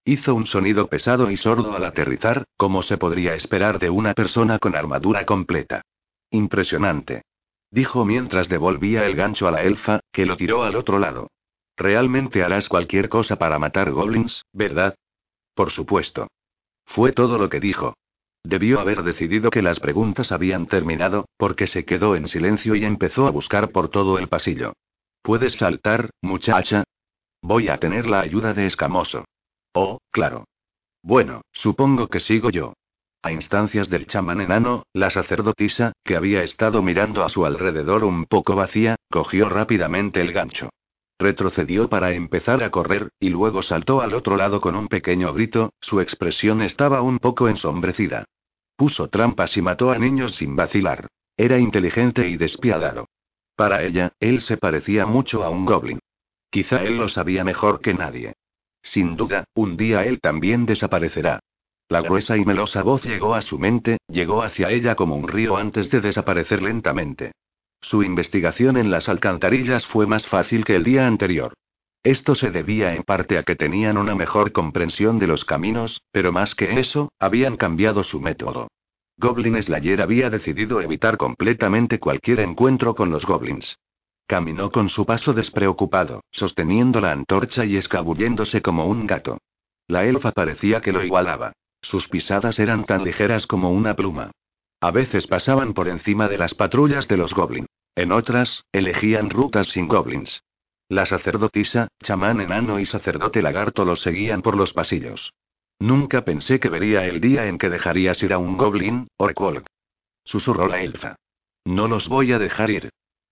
Hizo 0.07 0.35
un 0.35 0.45
sonido 0.45 0.85
pesado 0.87 1.31
y 1.31 1.35
sordo 1.35 1.75
al 1.75 1.83
aterrizar, 1.83 2.45
como 2.57 2.83
se 2.83 2.95
podría 2.95 3.33
esperar 3.33 3.79
de 3.79 3.89
una 3.89 4.13
persona 4.13 4.59
con 4.59 4.75
armadura 4.75 5.25
completa. 5.25 5.81
Impresionante. 6.29 7.23
Dijo 7.71 8.05
mientras 8.05 8.47
devolvía 8.47 9.07
el 9.07 9.15
gancho 9.15 9.47
a 9.47 9.51
la 9.51 9.63
elfa, 9.63 10.01
que 10.11 10.27
lo 10.27 10.37
tiró 10.37 10.63
al 10.63 10.75
otro 10.75 10.99
lado. 10.99 11.31
Realmente 11.75 12.43
harás 12.43 12.69
cualquier 12.69 13.09
cosa 13.09 13.37
para 13.37 13.57
matar 13.57 13.91
goblins, 13.91 14.43
¿verdad? 14.53 14.93
Por 15.55 15.71
supuesto. 15.71 16.27
Fue 16.85 17.11
todo 17.11 17.39
lo 17.39 17.49
que 17.49 17.59
dijo. 17.59 17.95
Debió 18.43 18.79
haber 18.79 19.01
decidido 19.01 19.49
que 19.49 19.63
las 19.63 19.79
preguntas 19.79 20.31
habían 20.31 20.67
terminado, 20.67 21.25
porque 21.35 21.65
se 21.65 21.83
quedó 21.83 22.15
en 22.15 22.27
silencio 22.27 22.75
y 22.75 22.85
empezó 22.85 23.25
a 23.25 23.31
buscar 23.31 23.71
por 23.71 23.89
todo 23.89 24.19
el 24.19 24.27
pasillo. 24.27 24.73
¿Puedes 25.23 25.55
saltar, 25.55 26.11
muchacha? 26.21 26.83
Voy 27.41 27.69
a 27.69 27.79
tener 27.79 28.05
la 28.05 28.19
ayuda 28.19 28.53
de 28.53 28.67
Escamoso. 28.67 29.25
Oh, 29.75 29.99
claro. 30.09 30.45
Bueno, 31.03 31.41
supongo 31.51 32.07
que 32.07 32.21
sigo 32.21 32.49
yo. 32.49 32.73
A 33.21 33.33
instancias 33.33 33.89
del 33.89 34.07
chamán 34.07 34.39
enano, 34.39 34.85
la 34.93 35.09
sacerdotisa, 35.09 35.91
que 36.03 36.15
había 36.15 36.43
estado 36.43 36.81
mirando 36.81 37.25
a 37.25 37.29
su 37.29 37.45
alrededor 37.45 38.05
un 38.05 38.25
poco 38.25 38.55
vacía, 38.55 38.95
cogió 39.11 39.49
rápidamente 39.49 40.21
el 40.21 40.31
gancho. 40.31 40.69
Retrocedió 41.19 41.89
para 41.89 42.13
empezar 42.13 42.63
a 42.63 42.71
correr, 42.71 43.09
y 43.19 43.29
luego 43.29 43.63
saltó 43.63 44.01
al 44.01 44.13
otro 44.13 44.37
lado 44.37 44.61
con 44.61 44.75
un 44.75 44.87
pequeño 44.87 45.33
grito, 45.33 45.73
su 45.81 45.99
expresión 45.99 46.61
estaba 46.61 47.01
un 47.01 47.19
poco 47.19 47.49
ensombrecida. 47.49 48.25
Puso 48.77 49.09
trampas 49.09 49.57
y 49.57 49.61
mató 49.61 49.91
a 49.91 49.99
niños 49.99 50.35
sin 50.35 50.55
vacilar. 50.55 51.07
Era 51.35 51.59
inteligente 51.59 52.29
y 52.29 52.37
despiadado. 52.37 53.09
Para 53.57 53.83
ella, 53.83 54.13
él 54.21 54.39
se 54.39 54.55
parecía 54.55 55.05
mucho 55.05 55.43
a 55.43 55.49
un 55.49 55.65
goblin. 55.65 55.99
Quizá 56.49 56.81
él 56.83 56.97
lo 56.97 57.09
sabía 57.09 57.43
mejor 57.43 57.81
que 57.81 57.93
nadie. 57.93 58.35
Sin 58.85 59.17
duda, 59.17 59.45
un 59.55 59.75
día 59.75 60.05
él 60.05 60.21
también 60.21 60.65
desaparecerá. 60.65 61.39
La 61.89 62.01
gruesa 62.01 62.37
y 62.37 62.45
melosa 62.45 62.83
voz 62.83 63.03
llegó 63.03 63.33
a 63.35 63.41
su 63.41 63.59
mente, 63.59 63.97
llegó 64.07 64.43
hacia 64.43 64.69
ella 64.69 64.95
como 64.95 65.15
un 65.15 65.27
río 65.27 65.57
antes 65.57 65.89
de 65.89 66.01
desaparecer 66.01 66.61
lentamente. 66.61 67.31
Su 67.81 68.03
investigación 68.03 68.77
en 68.77 68.91
las 68.91 69.09
alcantarillas 69.09 69.85
fue 69.85 70.07
más 70.07 70.25
fácil 70.27 70.63
que 70.63 70.75
el 70.75 70.83
día 70.83 71.07
anterior. 71.07 71.53
Esto 72.03 72.35
se 72.35 72.51
debía 72.51 72.93
en 72.93 73.01
parte 73.01 73.39
a 73.39 73.43
que 73.43 73.55
tenían 73.55 73.97
una 73.97 74.13
mejor 74.13 74.51
comprensión 74.51 75.17
de 75.17 75.27
los 75.27 75.45
caminos, 75.45 76.01
pero 76.11 76.31
más 76.31 76.53
que 76.53 76.79
eso, 76.79 77.11
habían 77.19 77.57
cambiado 77.57 78.03
su 78.03 78.21
método. 78.21 78.67
Goblin 79.17 79.61
Slayer 79.61 80.01
había 80.01 80.29
decidido 80.29 80.81
evitar 80.81 81.17
completamente 81.17 81.99
cualquier 81.99 82.41
encuentro 82.41 82.93
con 82.93 83.09
los 83.09 83.25
goblins. 83.25 83.77
Caminó 84.27 84.71
con 84.71 84.89
su 84.89 85.05
paso 85.05 85.33
despreocupado, 85.33 86.23
sosteniendo 86.31 86.99
la 86.99 87.11
antorcha 87.11 87.63
y 87.65 87.77
escabulléndose 87.77 88.61
como 88.61 88.87
un 88.87 89.05
gato. 89.05 89.37
La 89.87 90.05
elfa 90.05 90.31
parecía 90.31 90.81
que 90.81 90.91
lo 90.91 91.03
igualaba. 91.03 91.53
Sus 91.81 92.07
pisadas 92.07 92.57
eran 92.59 92.85
tan 92.85 93.03
ligeras 93.03 93.45
como 93.45 93.71
una 93.71 93.95
pluma. 93.95 94.31
A 94.81 94.91
veces 94.91 95.27
pasaban 95.27 95.73
por 95.73 95.87
encima 95.87 96.27
de 96.27 96.39
las 96.39 96.55
patrullas 96.55 97.07
de 97.07 97.17
los 97.17 97.33
goblins. 97.33 97.67
En 97.95 98.11
otras, 98.11 98.65
elegían 98.71 99.29
rutas 99.29 99.67
sin 99.67 99.87
goblins. 99.87 100.41
La 100.89 101.05
sacerdotisa, 101.05 101.87
chamán 102.03 102.41
enano 102.41 102.79
y 102.79 102.85
sacerdote 102.85 103.41
lagarto 103.41 103.85
los 103.85 104.01
seguían 104.01 104.41
por 104.41 104.57
los 104.57 104.73
pasillos. 104.73 105.33
Nunca 105.79 106.25
pensé 106.25 106.59
que 106.59 106.69
vería 106.69 107.05
el 107.05 107.21
día 107.21 107.47
en 107.47 107.57
que 107.57 107.69
dejarías 107.69 108.21
ir 108.23 108.33
a 108.33 108.37
un 108.37 108.57
goblin, 108.57 109.07
Orkwolk. 109.17 109.65
Susurró 110.23 110.67
la 110.67 110.81
elfa. 110.81 111.15
No 111.63 111.87
los 111.87 112.07
voy 112.07 112.31
a 112.31 112.39
dejar 112.39 112.69
ir. 112.69 112.89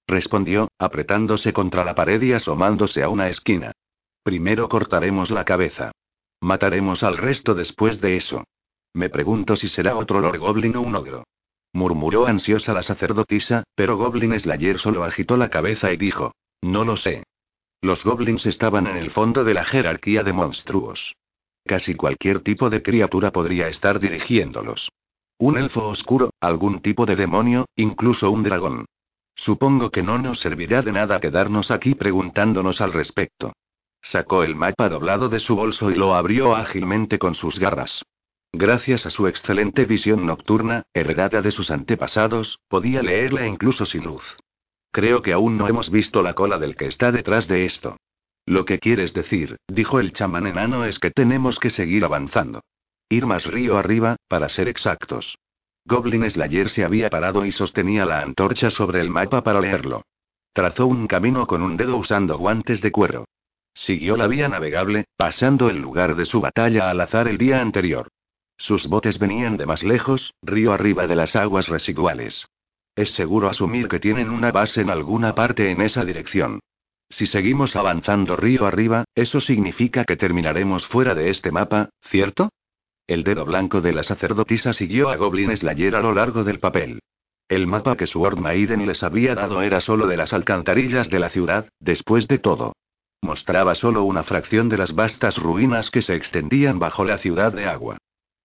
Respondió, 0.07 0.69
apretándose 0.77 1.53
contra 1.53 1.85
la 1.85 1.95
pared 1.95 2.21
y 2.21 2.33
asomándose 2.33 3.03
a 3.03 3.09
una 3.09 3.29
esquina. 3.29 3.71
Primero 4.23 4.69
cortaremos 4.69 5.31
la 5.31 5.45
cabeza. 5.45 5.91
Mataremos 6.41 7.03
al 7.03 7.17
resto 7.17 7.55
después 7.55 8.01
de 8.01 8.17
eso. 8.17 8.43
Me 8.93 9.09
pregunto 9.09 9.55
si 9.55 9.69
será 9.69 9.95
otro 9.95 10.19
Lord 10.19 10.39
Goblin 10.39 10.75
o 10.75 10.81
un 10.81 10.95
ogro. 10.95 11.23
Murmuró 11.73 12.27
ansiosa 12.27 12.73
la 12.73 12.83
sacerdotisa, 12.83 13.63
pero 13.75 13.97
Goblin 13.97 14.39
Slayer 14.39 14.77
solo 14.79 15.03
agitó 15.03 15.37
la 15.37 15.49
cabeza 15.49 15.91
y 15.91 15.97
dijo: 15.97 16.33
No 16.61 16.83
lo 16.83 16.97
sé. 16.97 17.23
Los 17.83 18.05
goblins 18.05 18.45
estaban 18.45 18.87
en 18.87 18.95
el 18.95 19.11
fondo 19.11 19.43
de 19.43 19.53
la 19.53 19.65
jerarquía 19.65 20.23
de 20.23 20.31
monstruos. 20.31 21.17
Casi 21.65 21.95
cualquier 21.95 22.39
tipo 22.39 22.69
de 22.69 22.81
criatura 22.81 23.31
podría 23.31 23.67
estar 23.67 23.99
dirigiéndolos. 23.99 24.89
Un 25.37 25.57
elfo 25.57 25.89
oscuro, 25.89 26.29
algún 26.39 26.81
tipo 26.81 27.05
de 27.05 27.17
demonio, 27.17 27.65
incluso 27.75 28.31
un 28.31 28.43
dragón. 28.43 28.85
Supongo 29.35 29.89
que 29.89 30.03
no 30.03 30.17
nos 30.17 30.39
servirá 30.39 30.81
de 30.81 30.91
nada 30.91 31.19
quedarnos 31.19 31.71
aquí 31.71 31.95
preguntándonos 31.95 32.81
al 32.81 32.93
respecto. 32.93 33.53
Sacó 34.01 34.43
el 34.43 34.55
mapa 34.55 34.89
doblado 34.89 35.29
de 35.29 35.39
su 35.39 35.55
bolso 35.55 35.89
y 35.89 35.95
lo 35.95 36.13
abrió 36.13 36.55
ágilmente 36.55 37.17
con 37.17 37.35
sus 37.35 37.59
garras. 37.59 38.03
Gracias 38.51 39.05
a 39.05 39.09
su 39.09 39.27
excelente 39.27 39.85
visión 39.85 40.25
nocturna, 40.25 40.83
heredada 40.93 41.41
de 41.41 41.51
sus 41.51 41.71
antepasados, 41.71 42.59
podía 42.67 43.01
leerla 43.01 43.47
incluso 43.47 43.85
sin 43.85 44.03
luz. 44.03 44.37
Creo 44.91 45.23
que 45.23 45.33
aún 45.33 45.57
no 45.57 45.67
hemos 45.67 45.89
visto 45.89 46.21
la 46.21 46.35
cola 46.35 46.59
del 46.59 46.75
que 46.75 46.85
está 46.85 47.11
detrás 47.11 47.47
de 47.47 47.65
esto. 47.65 47.97
Lo 48.45 48.65
que 48.65 48.77
quieres 48.77 49.13
decir, 49.13 49.57
dijo 49.67 49.99
el 49.99 50.13
chamán 50.13 50.45
enano, 50.45 50.85
es 50.85 50.99
que 50.99 51.09
tenemos 51.09 51.57
que 51.57 51.71
seguir 51.71 52.05
avanzando. 52.05 52.61
Ir 53.09 53.25
más 53.25 53.45
río 53.47 53.77
arriba, 53.77 54.17
para 54.27 54.49
ser 54.49 54.67
exactos. 54.67 55.37
Goblin 55.85 56.29
Slayer 56.29 56.69
se 56.69 56.85
había 56.85 57.09
parado 57.09 57.45
y 57.45 57.51
sostenía 57.51 58.05
la 58.05 58.21
antorcha 58.21 58.69
sobre 58.69 59.01
el 59.01 59.09
mapa 59.09 59.43
para 59.43 59.59
leerlo. 59.59 60.03
Trazó 60.53 60.87
un 60.87 61.07
camino 61.07 61.45
con 61.45 61.61
un 61.61 61.75
dedo 61.75 61.97
usando 61.97 62.37
guantes 62.37 62.81
de 62.81 62.91
cuero. 62.91 63.25
Siguió 63.73 64.15
la 64.15 64.27
vía 64.27 64.47
navegable, 64.47 65.05
pasando 65.17 65.69
el 65.69 65.79
lugar 65.79 66.15
de 66.15 66.25
su 66.25 66.39
batalla 66.39 66.89
al 66.89 67.01
azar 67.01 67.27
el 67.27 67.37
día 67.37 67.59
anterior. 67.59 68.07
Sus 68.55 68.87
botes 68.87 69.19
venían 69.19 69.57
de 69.57 69.65
más 69.65 69.83
lejos, 69.83 70.33
río 70.41 70.73
arriba 70.73 71.07
de 71.07 71.15
las 71.15 71.35
aguas 71.35 71.67
residuales. 71.67 72.45
Es 72.95 73.11
seguro 73.13 73.49
asumir 73.49 73.87
que 73.87 73.99
tienen 73.99 74.29
una 74.29 74.51
base 74.51 74.81
en 74.81 74.91
alguna 74.91 75.33
parte 75.33 75.71
en 75.71 75.81
esa 75.81 76.05
dirección. 76.05 76.59
Si 77.09 77.25
seguimos 77.25 77.75
avanzando 77.75 78.35
río 78.35 78.65
arriba, 78.65 79.05
eso 79.15 79.39
significa 79.39 80.05
que 80.05 80.15
terminaremos 80.15 80.85
fuera 80.87 81.15
de 81.15 81.29
este 81.29 81.51
mapa, 81.51 81.89
¿cierto? 82.03 82.49
El 83.05 83.23
dedo 83.23 83.43
blanco 83.43 83.81
de 83.81 83.91
la 83.91 84.03
sacerdotisa 84.03 84.71
siguió 84.71 85.09
a 85.09 85.17
Goblin 85.17 85.55
Slayer 85.55 85.95
a 85.95 86.01
lo 86.01 86.13
largo 86.13 86.43
del 86.43 86.59
papel. 86.59 86.99
El 87.49 87.67
mapa 87.67 87.97
que 87.97 88.07
Sword 88.07 88.37
Maiden 88.37 88.85
les 88.87 89.03
había 89.03 89.35
dado 89.35 89.61
era 89.61 89.81
solo 89.81 90.07
de 90.07 90.15
las 90.15 90.31
alcantarillas 90.31 91.09
de 91.09 91.19
la 91.19 91.29
ciudad, 91.29 91.67
después 91.79 92.27
de 92.27 92.39
todo. 92.39 92.73
Mostraba 93.21 93.75
solo 93.75 94.03
una 94.03 94.23
fracción 94.23 94.69
de 94.69 94.77
las 94.77 94.95
vastas 94.95 95.37
ruinas 95.37 95.91
que 95.91 96.01
se 96.01 96.15
extendían 96.15 96.79
bajo 96.79 97.03
la 97.03 97.17
ciudad 97.17 97.51
de 97.51 97.65
agua. 97.65 97.97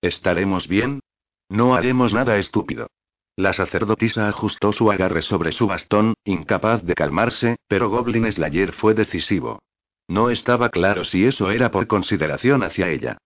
¿Estaremos 0.02 0.66
bien? 0.68 1.00
No 1.48 1.74
haremos 1.74 2.12
nada 2.12 2.36
estúpido. 2.36 2.88
La 3.36 3.52
sacerdotisa 3.52 4.28
ajustó 4.28 4.72
su 4.72 4.90
agarre 4.90 5.22
sobre 5.22 5.52
su 5.52 5.68
bastón, 5.68 6.14
incapaz 6.24 6.82
de 6.82 6.94
calmarse, 6.94 7.56
pero 7.68 7.88
Goblin 7.88 8.30
Slayer 8.30 8.72
fue 8.72 8.94
decisivo. 8.94 9.60
No 10.08 10.30
estaba 10.30 10.70
claro 10.70 11.04
si 11.04 11.24
eso 11.24 11.52
era 11.52 11.70
por 11.70 11.86
consideración 11.86 12.64
hacia 12.64 12.88
ella. 12.88 13.18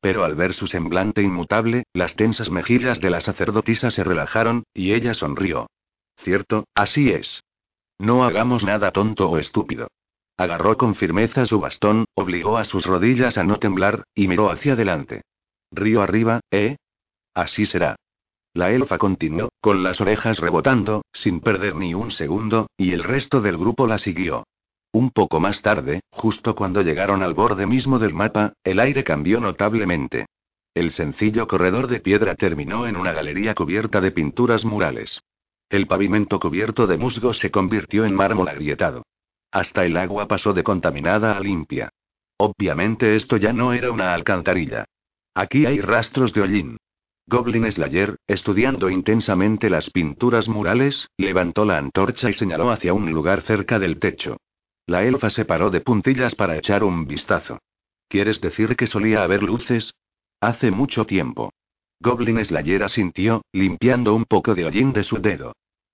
Pero 0.00 0.24
al 0.24 0.34
ver 0.34 0.54
su 0.54 0.66
semblante 0.66 1.22
inmutable, 1.22 1.84
las 1.92 2.16
tensas 2.16 2.50
mejillas 2.50 3.00
de 3.00 3.10
la 3.10 3.20
sacerdotisa 3.20 3.90
se 3.90 4.02
relajaron, 4.02 4.64
y 4.72 4.92
ella 4.92 5.14
sonrió. 5.14 5.68
Cierto, 6.16 6.64
así 6.74 7.10
es. 7.10 7.42
No 7.98 8.24
hagamos 8.24 8.64
nada 8.64 8.92
tonto 8.92 9.28
o 9.28 9.38
estúpido. 9.38 9.88
Agarró 10.38 10.78
con 10.78 10.94
firmeza 10.94 11.44
su 11.44 11.60
bastón, 11.60 12.06
obligó 12.14 12.56
a 12.56 12.64
sus 12.64 12.86
rodillas 12.86 13.36
a 13.36 13.44
no 13.44 13.58
temblar, 13.58 14.04
y 14.14 14.26
miró 14.26 14.50
hacia 14.50 14.72
adelante. 14.72 15.22
Río 15.70 16.00
arriba, 16.00 16.40
¿eh? 16.50 16.76
Así 17.34 17.66
será. 17.66 17.96
La 18.54 18.72
elfa 18.72 18.98
continuó, 18.98 19.50
con 19.60 19.82
las 19.82 20.00
orejas 20.00 20.38
rebotando, 20.38 21.02
sin 21.12 21.40
perder 21.40 21.76
ni 21.76 21.94
un 21.94 22.10
segundo, 22.10 22.68
y 22.76 22.92
el 22.92 23.04
resto 23.04 23.40
del 23.40 23.58
grupo 23.58 23.86
la 23.86 23.98
siguió. 23.98 24.44
Un 24.92 25.10
poco 25.10 25.38
más 25.38 25.62
tarde, 25.62 26.00
justo 26.10 26.56
cuando 26.56 26.82
llegaron 26.82 27.22
al 27.22 27.34
borde 27.34 27.66
mismo 27.66 27.98
del 28.00 28.12
mapa, 28.12 28.54
el 28.64 28.80
aire 28.80 29.04
cambió 29.04 29.40
notablemente. 29.40 30.26
El 30.74 30.90
sencillo 30.90 31.46
corredor 31.46 31.86
de 31.86 32.00
piedra 32.00 32.34
terminó 32.34 32.86
en 32.86 32.96
una 32.96 33.12
galería 33.12 33.54
cubierta 33.54 34.00
de 34.00 34.10
pinturas 34.10 34.64
murales. 34.64 35.20
El 35.68 35.86
pavimento 35.86 36.40
cubierto 36.40 36.88
de 36.88 36.98
musgo 36.98 37.32
se 37.32 37.52
convirtió 37.52 38.04
en 38.04 38.14
mármol 38.14 38.48
agrietado. 38.48 39.04
Hasta 39.52 39.84
el 39.84 39.96
agua 39.96 40.26
pasó 40.26 40.52
de 40.52 40.64
contaminada 40.64 41.36
a 41.36 41.40
limpia. 41.40 41.90
Obviamente 42.36 43.14
esto 43.14 43.36
ya 43.36 43.52
no 43.52 43.72
era 43.72 43.92
una 43.92 44.12
alcantarilla. 44.12 44.86
Aquí 45.34 45.66
hay 45.66 45.80
rastros 45.80 46.32
de 46.32 46.40
hollín. 46.40 46.76
Goblin 47.26 47.70
Slayer, 47.70 48.16
estudiando 48.26 48.90
intensamente 48.90 49.70
las 49.70 49.90
pinturas 49.90 50.48
murales, 50.48 51.08
levantó 51.16 51.64
la 51.64 51.78
antorcha 51.78 52.28
y 52.28 52.32
señaló 52.32 52.70
hacia 52.70 52.92
un 52.92 53.08
lugar 53.12 53.42
cerca 53.42 53.78
del 53.78 54.00
techo. 54.00 54.36
La 54.90 55.04
elfa 55.04 55.30
se 55.30 55.44
paró 55.44 55.70
de 55.70 55.82
puntillas 55.82 56.34
para 56.34 56.56
echar 56.56 56.82
un 56.82 57.06
vistazo. 57.06 57.60
¿Quieres 58.08 58.40
decir 58.40 58.74
que 58.74 58.88
solía 58.88 59.22
haber 59.22 59.44
luces? 59.44 59.94
Hace 60.40 60.72
mucho 60.72 61.06
tiempo. 61.06 61.52
Goblin 62.00 62.44
Slayer 62.44 62.82
asintió, 62.82 63.42
limpiando 63.52 64.16
un 64.16 64.24
poco 64.24 64.56
de 64.56 64.64
hollín 64.64 64.92
de 64.92 65.04
su 65.04 65.18
dedo. 65.18 65.52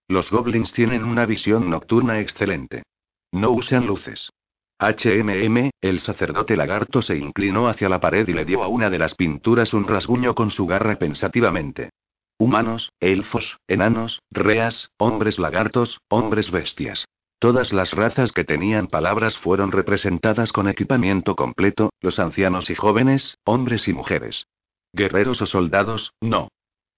Los 0.08 0.30
goblins 0.30 0.72
tienen 0.72 1.04
una 1.04 1.26
visión 1.26 1.68
nocturna 1.68 2.20
excelente. 2.20 2.84
No 3.32 3.50
usan 3.50 3.84
luces. 3.84 4.30
HMM, 4.78 5.72
el 5.82 6.00
sacerdote 6.00 6.56
lagarto 6.56 7.02
se 7.02 7.18
inclinó 7.18 7.68
hacia 7.68 7.90
la 7.90 8.00
pared 8.00 8.26
y 8.26 8.32
le 8.32 8.46
dio 8.46 8.62
a 8.62 8.68
una 8.68 8.88
de 8.88 8.98
las 8.98 9.14
pinturas 9.14 9.74
un 9.74 9.86
rasguño 9.86 10.34
con 10.34 10.50
su 10.50 10.66
garra 10.66 10.96
pensativamente. 10.96 11.90
Humanos, 12.38 12.92
elfos, 13.00 13.58
enanos, 13.68 14.22
reas, 14.30 14.88
hombres 14.96 15.38
lagartos, 15.38 16.00
hombres 16.08 16.50
bestias. 16.50 17.04
Todas 17.46 17.72
las 17.72 17.92
razas 17.92 18.32
que 18.32 18.42
tenían 18.42 18.88
palabras 18.88 19.38
fueron 19.38 19.70
representadas 19.70 20.50
con 20.50 20.68
equipamiento 20.68 21.36
completo, 21.36 21.90
los 22.00 22.18
ancianos 22.18 22.70
y 22.70 22.74
jóvenes, 22.74 23.38
hombres 23.44 23.86
y 23.86 23.92
mujeres. 23.92 24.48
Guerreros 24.92 25.40
o 25.42 25.46
soldados, 25.46 26.12
no. 26.20 26.48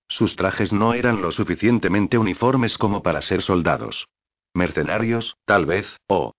Sus 0.08 0.36
trajes 0.36 0.72
no 0.72 0.94
eran 0.94 1.20
lo 1.20 1.32
suficientemente 1.32 2.16
uniformes 2.16 2.78
como 2.78 3.02
para 3.02 3.20
ser 3.20 3.42
soldados. 3.42 4.06
Mercenarios, 4.54 5.36
tal 5.44 5.66
vez, 5.66 5.98
o 6.06 6.32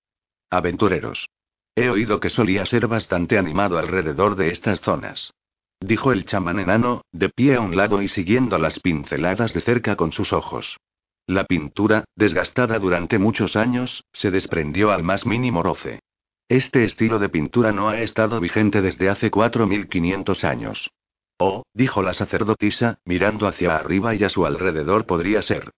Aventureros. 0.49 1.29
He 1.75 1.91
oído 1.91 2.19
que 2.19 2.31
solía 2.31 2.65
ser 2.65 2.87
bastante 2.87 3.37
animado 3.37 3.77
alrededor 3.77 4.35
de 4.35 4.49
estas 4.49 4.81
zonas. 4.81 5.35
Dijo 5.81 6.11
el 6.11 6.25
chamán 6.25 6.57
enano, 6.57 7.03
de 7.11 7.29
pie 7.29 7.57
a 7.57 7.61
un 7.61 7.75
lado 7.77 8.01
y 8.01 8.07
siguiendo 8.07 8.57
las 8.57 8.79
pinceladas 8.79 9.53
de 9.53 9.61
cerca 9.61 9.95
con 9.95 10.11
sus 10.11 10.33
ojos. 10.33 10.79
La 11.29 11.43
pintura, 11.43 12.05
desgastada 12.15 12.79
durante 12.79 13.19
muchos 13.19 13.55
años, 13.55 14.03
se 14.11 14.31
desprendió 14.31 14.89
al 14.89 15.03
más 15.03 15.27
mínimo 15.27 15.61
roce. 15.61 15.99
Este 16.47 16.83
estilo 16.83 17.19
de 17.19 17.29
pintura 17.29 17.71
no 17.71 17.87
ha 17.87 18.01
estado 18.01 18.39
vigente 18.39 18.81
desde 18.81 19.09
hace 19.09 19.29
4500 19.29 20.43
años. 20.43 20.89
Oh, 21.37 21.67
dijo 21.71 22.01
la 22.01 22.15
sacerdotisa, 22.15 22.97
mirando 23.05 23.45
hacia 23.45 23.75
arriba 23.75 24.15
y 24.15 24.23
a 24.23 24.29
su 24.31 24.43
alrededor 24.43 25.05
podría 25.05 25.43
ser. 25.43 25.69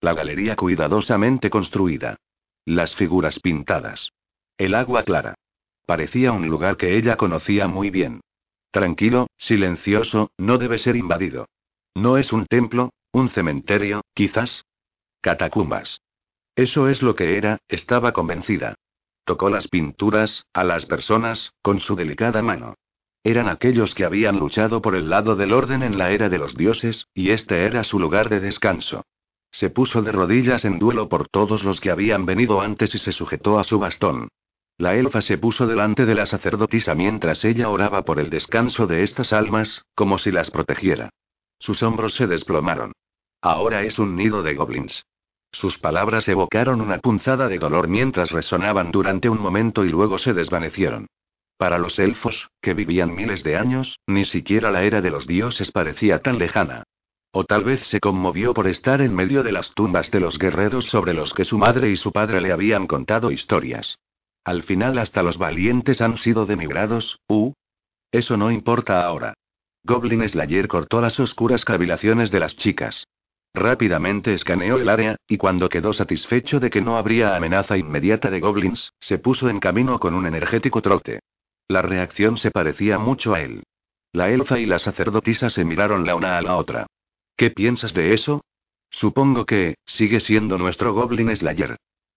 La 0.00 0.14
galería 0.14 0.54
cuidadosamente 0.54 1.50
construida. 1.50 2.18
Las 2.64 2.94
figuras 2.94 3.40
pintadas. 3.40 4.12
El 4.58 4.76
agua 4.76 5.02
clara. 5.02 5.34
Parecía 5.86 6.30
un 6.30 6.48
lugar 6.48 6.76
que 6.76 6.96
ella 6.96 7.16
conocía 7.16 7.66
muy 7.66 7.90
bien. 7.90 8.20
Tranquilo, 8.70 9.26
silencioso, 9.36 10.30
no 10.38 10.56
debe 10.56 10.78
ser 10.78 10.94
invadido. 10.94 11.48
No 11.96 12.16
es 12.16 12.32
un 12.32 12.46
templo, 12.46 12.92
un 13.10 13.28
cementerio, 13.28 14.02
quizás. 14.14 14.62
Catacumbas. 15.20 16.00
Eso 16.56 16.88
es 16.88 17.02
lo 17.02 17.14
que 17.14 17.36
era, 17.36 17.58
estaba 17.68 18.12
convencida. 18.12 18.76
Tocó 19.24 19.50
las 19.50 19.68
pinturas, 19.68 20.46
a 20.54 20.64
las 20.64 20.86
personas, 20.86 21.52
con 21.62 21.80
su 21.80 21.94
delicada 21.94 22.42
mano. 22.42 22.74
Eran 23.22 23.48
aquellos 23.48 23.94
que 23.94 24.06
habían 24.06 24.38
luchado 24.38 24.80
por 24.80 24.94
el 24.94 25.10
lado 25.10 25.36
del 25.36 25.52
orden 25.52 25.82
en 25.82 25.98
la 25.98 26.10
era 26.10 26.30
de 26.30 26.38
los 26.38 26.56
dioses, 26.56 27.06
y 27.12 27.32
este 27.32 27.66
era 27.66 27.84
su 27.84 28.00
lugar 28.00 28.30
de 28.30 28.40
descanso. 28.40 29.04
Se 29.50 29.68
puso 29.68 30.00
de 30.00 30.12
rodillas 30.12 30.64
en 30.64 30.78
duelo 30.78 31.08
por 31.10 31.28
todos 31.28 31.64
los 31.64 31.80
que 31.80 31.90
habían 31.90 32.24
venido 32.24 32.62
antes 32.62 32.94
y 32.94 32.98
se 32.98 33.12
sujetó 33.12 33.58
a 33.58 33.64
su 33.64 33.78
bastón. 33.78 34.28
La 34.78 34.96
elfa 34.96 35.20
se 35.20 35.36
puso 35.36 35.66
delante 35.66 36.06
de 36.06 36.14
la 36.14 36.24
sacerdotisa 36.24 36.94
mientras 36.94 37.44
ella 37.44 37.68
oraba 37.68 38.06
por 38.06 38.18
el 38.18 38.30
descanso 38.30 38.86
de 38.86 39.02
estas 39.02 39.34
almas, 39.34 39.84
como 39.94 40.16
si 40.16 40.30
las 40.30 40.50
protegiera. 40.50 41.10
Sus 41.58 41.82
hombros 41.82 42.14
se 42.14 42.26
desplomaron. 42.26 42.92
Ahora 43.42 43.82
es 43.82 43.98
un 43.98 44.16
nido 44.16 44.42
de 44.42 44.54
goblins. 44.54 45.04
Sus 45.52 45.78
palabras 45.78 46.28
evocaron 46.28 46.80
una 46.80 46.98
punzada 46.98 47.48
de 47.48 47.58
dolor 47.58 47.88
mientras 47.88 48.30
resonaban 48.30 48.92
durante 48.92 49.28
un 49.28 49.40
momento 49.40 49.84
y 49.84 49.88
luego 49.88 50.18
se 50.18 50.32
desvanecieron. 50.32 51.06
Para 51.56 51.78
los 51.78 51.98
elfos, 51.98 52.48
que 52.62 52.72
vivían 52.72 53.14
miles 53.14 53.42
de 53.42 53.56
años, 53.56 53.98
ni 54.06 54.24
siquiera 54.24 54.70
la 54.70 54.84
era 54.84 55.02
de 55.02 55.10
los 55.10 55.26
dioses 55.26 55.70
parecía 55.72 56.20
tan 56.20 56.38
lejana. 56.38 56.84
O 57.32 57.44
tal 57.44 57.64
vez 57.64 57.86
se 57.86 58.00
conmovió 58.00 58.54
por 58.54 58.66
estar 58.66 59.00
en 59.02 59.14
medio 59.14 59.42
de 59.42 59.52
las 59.52 59.72
tumbas 59.74 60.10
de 60.10 60.20
los 60.20 60.38
guerreros 60.38 60.86
sobre 60.86 61.14
los 61.14 61.34
que 61.34 61.44
su 61.44 61.58
madre 61.58 61.90
y 61.90 61.96
su 61.96 62.12
padre 62.12 62.40
le 62.40 62.52
habían 62.52 62.86
contado 62.86 63.30
historias. 63.30 63.98
Al 64.44 64.62
final 64.62 64.98
hasta 64.98 65.22
los 65.22 65.36
valientes 65.36 66.00
han 66.00 66.16
sido 66.16 66.46
demigrados, 66.46 67.20
¿uh? 67.28 67.52
Eso 68.10 68.36
no 68.36 68.50
importa 68.50 69.04
ahora. 69.04 69.34
Goblin 69.84 70.26
Slayer 70.28 70.66
cortó 70.66 71.00
las 71.00 71.20
oscuras 71.20 71.64
cavilaciones 71.64 72.30
de 72.30 72.40
las 72.40 72.56
chicas. 72.56 73.06
Rápidamente 73.52 74.32
escaneó 74.32 74.78
el 74.78 74.88
área, 74.88 75.16
y 75.26 75.36
cuando 75.36 75.68
quedó 75.68 75.92
satisfecho 75.92 76.60
de 76.60 76.70
que 76.70 76.80
no 76.80 76.96
habría 76.96 77.34
amenaza 77.34 77.76
inmediata 77.76 78.30
de 78.30 78.40
goblins, 78.40 78.92
se 79.00 79.18
puso 79.18 79.48
en 79.48 79.58
camino 79.58 79.98
con 79.98 80.14
un 80.14 80.26
energético 80.26 80.80
trote. 80.82 81.20
La 81.68 81.82
reacción 81.82 82.36
se 82.36 82.50
parecía 82.50 82.98
mucho 82.98 83.34
a 83.34 83.40
él. 83.40 83.64
La 84.12 84.30
elfa 84.30 84.58
y 84.58 84.66
la 84.66 84.78
sacerdotisa 84.78 85.50
se 85.50 85.64
miraron 85.64 86.04
la 86.04 86.14
una 86.14 86.36
a 86.36 86.42
la 86.42 86.56
otra. 86.56 86.86
¿Qué 87.36 87.50
piensas 87.50 87.94
de 87.94 88.12
eso? 88.12 88.44
Supongo 88.90 89.46
que, 89.46 89.76
sigue 89.84 90.20
siendo 90.20 90.58
nuestro 90.58 90.92
Goblin 90.92 91.34
Slayer. 91.34 91.76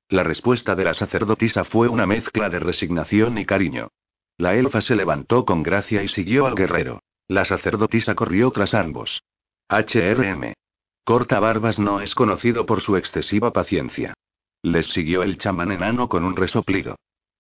La 0.10 0.24
respuesta 0.24 0.76
de 0.76 0.84
la 0.84 0.94
sacerdotisa 0.94 1.64
fue 1.64 1.88
una 1.88 2.06
mezcla 2.06 2.50
de 2.50 2.60
resignación 2.60 3.38
y 3.38 3.46
cariño. 3.46 3.90
La 4.38 4.56
elfa 4.56 4.82
se 4.82 4.96
levantó 4.96 5.46
con 5.46 5.64
gracia 5.64 6.04
y 6.04 6.08
siguió 6.08 6.46
al 6.46 6.56
guerrero. 6.56 7.02
La 7.28 7.46
sacerdotisa 7.46 8.16
corrió 8.16 8.52
tras 8.52 8.74
ambos. 8.74 9.24
HRM. 9.70 10.54
Corta 11.04 11.42
Barbas 11.42 11.80
no 11.80 12.00
es 12.00 12.16
conocido 12.16 12.66
por 12.66 12.80
su 12.80 12.96
excesiva 12.96 13.52
paciencia. 13.52 14.14
Les 14.62 14.88
siguió 14.88 15.24
el 15.24 15.38
chamán 15.38 15.74
enano 15.74 16.08
con 16.08 16.24
un 16.24 16.38
resoplido. 16.38 16.96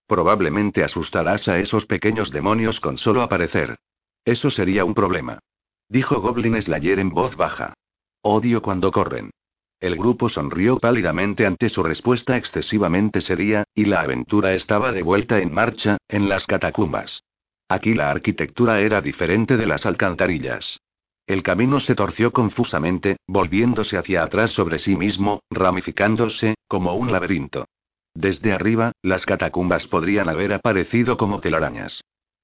Probablemente 0.05 0.83
asustarás 0.83 1.47
a 1.47 1.59
esos 1.59 1.85
pequeños 1.85 2.29
demonios 2.31 2.81
con 2.81 2.97
solo 2.97 3.21
aparecer. 3.21 3.77
Eso 4.25 4.49
sería 4.49 4.83
un 4.83 4.93
problema. 4.93 5.39
Dijo 5.87 6.19
Goblin 6.19 6.61
Slayer 6.61 6.99
en 6.99 7.09
voz 7.09 7.37
baja. 7.37 7.73
Odio 8.21 8.61
cuando 8.61 8.91
corren. 8.91 9.31
El 9.79 9.95
grupo 9.95 10.27
sonrió 10.27 10.77
pálidamente 10.77 11.45
ante 11.45 11.69
su 11.69 11.83
respuesta 11.83 12.35
excesivamente 12.35 13.21
seria, 13.21 13.63
y 13.73 13.85
la 13.85 14.01
aventura 14.01 14.53
estaba 14.53 14.91
de 14.91 15.03
vuelta 15.03 15.39
en 15.39 15.53
marcha, 15.53 15.97
en 16.09 16.27
las 16.27 16.47
catacumbas. 16.47 17.23
Aquí 17.69 17.93
la 17.93 18.11
arquitectura 18.11 18.81
era 18.81 18.99
diferente 19.01 19.55
de 19.55 19.67
las 19.67 19.85
alcantarillas. 19.85 20.81
El 21.27 21.43
camino 21.43 21.79
se 21.79 21.95
torció 21.95 22.31
confusamente, 22.31 23.17
volviéndose 23.27 23.97
hacia 23.97 24.23
atrás 24.23 24.51
sobre 24.51 24.79
sí 24.79 24.95
mismo, 24.95 25.41
ramificándose, 25.49 26.55
como 26.67 26.95
un 26.95 27.11
laberinto. 27.11 27.65
Desde 28.13 28.53
arriba, 28.53 28.91
las 29.01 29.25
catacumbas 29.25 29.87
podrían 29.87 30.29
haber 30.29 30.53
aparecido 30.53 31.17
como 31.17 31.39
telarañas. 31.39 32.01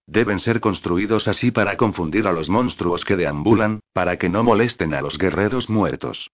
Deben 0.07 0.39
ser 0.39 0.59
construidos 0.59 1.27
así 1.27 1.51
para 1.51 1.77
confundir 1.77 2.25
a 2.25 2.31
los 2.31 2.49
monstruos 2.49 3.05
que 3.05 3.15
deambulan, 3.15 3.81
para 3.93 4.17
que 4.17 4.29
no 4.29 4.43
molesten 4.43 4.93
a 4.93 5.01
los 5.01 5.17
guerreros 5.17 5.69
muertos 5.69 6.29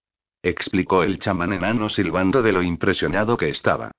explicó 0.46 1.02
el 1.02 1.18
chamán 1.18 1.54
enano 1.54 1.90
silbando 1.90 2.44
de 2.44 2.52
lo 2.52 2.62
impresionado 2.62 3.36
que 3.36 3.50
estaba. 3.50 3.92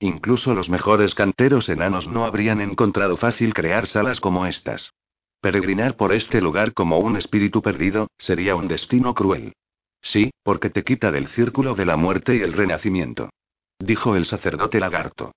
Incluso 0.00 0.54
los 0.54 0.68
mejores 0.68 1.14
canteros 1.14 1.68
enanos 1.70 2.06
no 2.06 2.26
habrían 2.26 2.60
encontrado 2.60 3.16
fácil 3.16 3.54
crear 3.54 3.86
salas 3.86 4.20
como 4.20 4.44
estas. 4.44 4.92
Peregrinar 5.44 5.94
por 5.98 6.14
este 6.14 6.40
lugar 6.40 6.72
como 6.72 7.00
un 7.00 7.18
espíritu 7.18 7.60
perdido, 7.60 8.08
sería 8.16 8.56
un 8.56 8.66
destino 8.66 9.12
cruel. 9.12 9.52
Sí, 10.00 10.30
porque 10.42 10.70
te 10.70 10.84
quita 10.84 11.12
del 11.12 11.28
círculo 11.28 11.74
de 11.74 11.84
la 11.84 11.98
muerte 11.98 12.34
y 12.34 12.40
el 12.40 12.54
renacimiento. 12.54 13.28
Dijo 13.78 14.16
el 14.16 14.24
sacerdote 14.24 14.80
lagarto. 14.80 15.32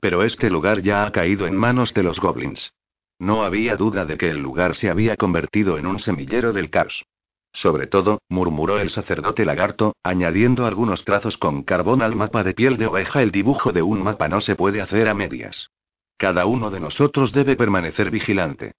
Pero 0.00 0.24
este 0.24 0.50
lugar 0.50 0.82
ya 0.82 1.06
ha 1.06 1.12
caído 1.12 1.46
en 1.46 1.54
manos 1.54 1.94
de 1.94 2.02
los 2.02 2.18
goblins. 2.18 2.72
No 3.20 3.44
había 3.44 3.76
duda 3.76 4.04
de 4.04 4.18
que 4.18 4.30
el 4.30 4.38
lugar 4.38 4.74
se 4.74 4.90
había 4.90 5.16
convertido 5.16 5.78
en 5.78 5.86
un 5.86 6.00
semillero 6.00 6.52
del 6.52 6.68
caos. 6.68 7.04
Sobre 7.52 7.86
todo, 7.86 8.18
murmuró 8.28 8.80
el 8.80 8.90
sacerdote 8.90 9.44
lagarto, 9.44 9.94
añadiendo 10.02 10.66
algunos 10.66 11.04
trazos 11.04 11.38
con 11.38 11.62
carbón 11.62 12.02
al 12.02 12.16
mapa 12.16 12.42
de 12.42 12.52
piel 12.52 12.78
de 12.78 12.86
oveja. 12.86 13.22
El 13.22 13.30
dibujo 13.30 13.70
de 13.70 13.82
un 13.82 14.02
mapa 14.02 14.26
no 14.26 14.40
se 14.40 14.56
puede 14.56 14.82
hacer 14.82 15.06
a 15.06 15.14
medias. 15.14 15.70
Cada 16.16 16.46
uno 16.46 16.72
de 16.72 16.80
nosotros 16.80 17.30
debe 17.32 17.54
permanecer 17.54 18.10
vigilante. 18.10 18.72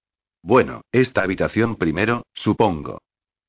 Bueno, 0.43 0.81
esta 0.91 1.23
habitación 1.23 1.77
primero, 1.77 2.25
supongo. 2.33 2.99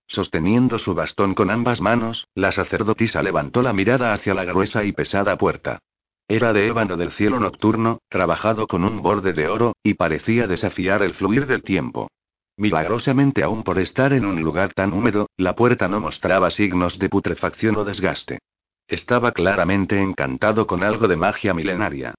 Sosteniendo 0.06 0.78
su 0.78 0.94
bastón 0.94 1.34
con 1.34 1.50
ambas 1.50 1.81
manos, 1.81 2.28
la 2.36 2.52
sacerdotisa 2.52 3.20
levantó 3.23 3.62
la 3.62 3.73
mirada 3.73 4.12
hacia 4.12 4.32
la 4.32 4.44
gruesa 4.44 4.84
y 4.84 4.92
pesada 4.92 5.36
puerta. 5.36 5.81
Era 6.28 6.52
de 6.52 6.68
ébano 6.68 6.97
del 6.97 7.10
cielo 7.10 7.40
nocturno, 7.40 7.98
trabajado 8.08 8.68
con 8.68 8.84
un 8.84 9.02
borde 9.02 9.32
de 9.32 9.48
oro, 9.48 9.73
y 9.82 9.94
parecía 9.94 10.47
desafiar 10.47 11.02
el 11.02 11.14
fluir 11.14 11.47
del 11.47 11.62
tiempo. 11.62 12.08
Milagrosamente 12.56 13.42
aún 13.42 13.64
por 13.64 13.81
estar 13.81 14.12
en 14.12 14.24
un 14.24 14.40
lugar 14.40 14.73
tan 14.73 14.92
húmedo, 14.92 15.28
la 15.36 15.56
puerta 15.56 15.89
no 15.89 16.00
mostraba 16.00 16.50
signos 16.50 17.00
de 17.00 17.08
putrefacción 17.08 17.76
o 17.76 17.84
desgaste. 17.84 18.39
Estaba 18.86 19.32
claramente 19.32 20.00
encantado 20.00 20.68
con 20.68 20.84
algo 20.84 21.08
de 21.08 21.16
magia 21.16 21.55
milenaria. 21.55 22.14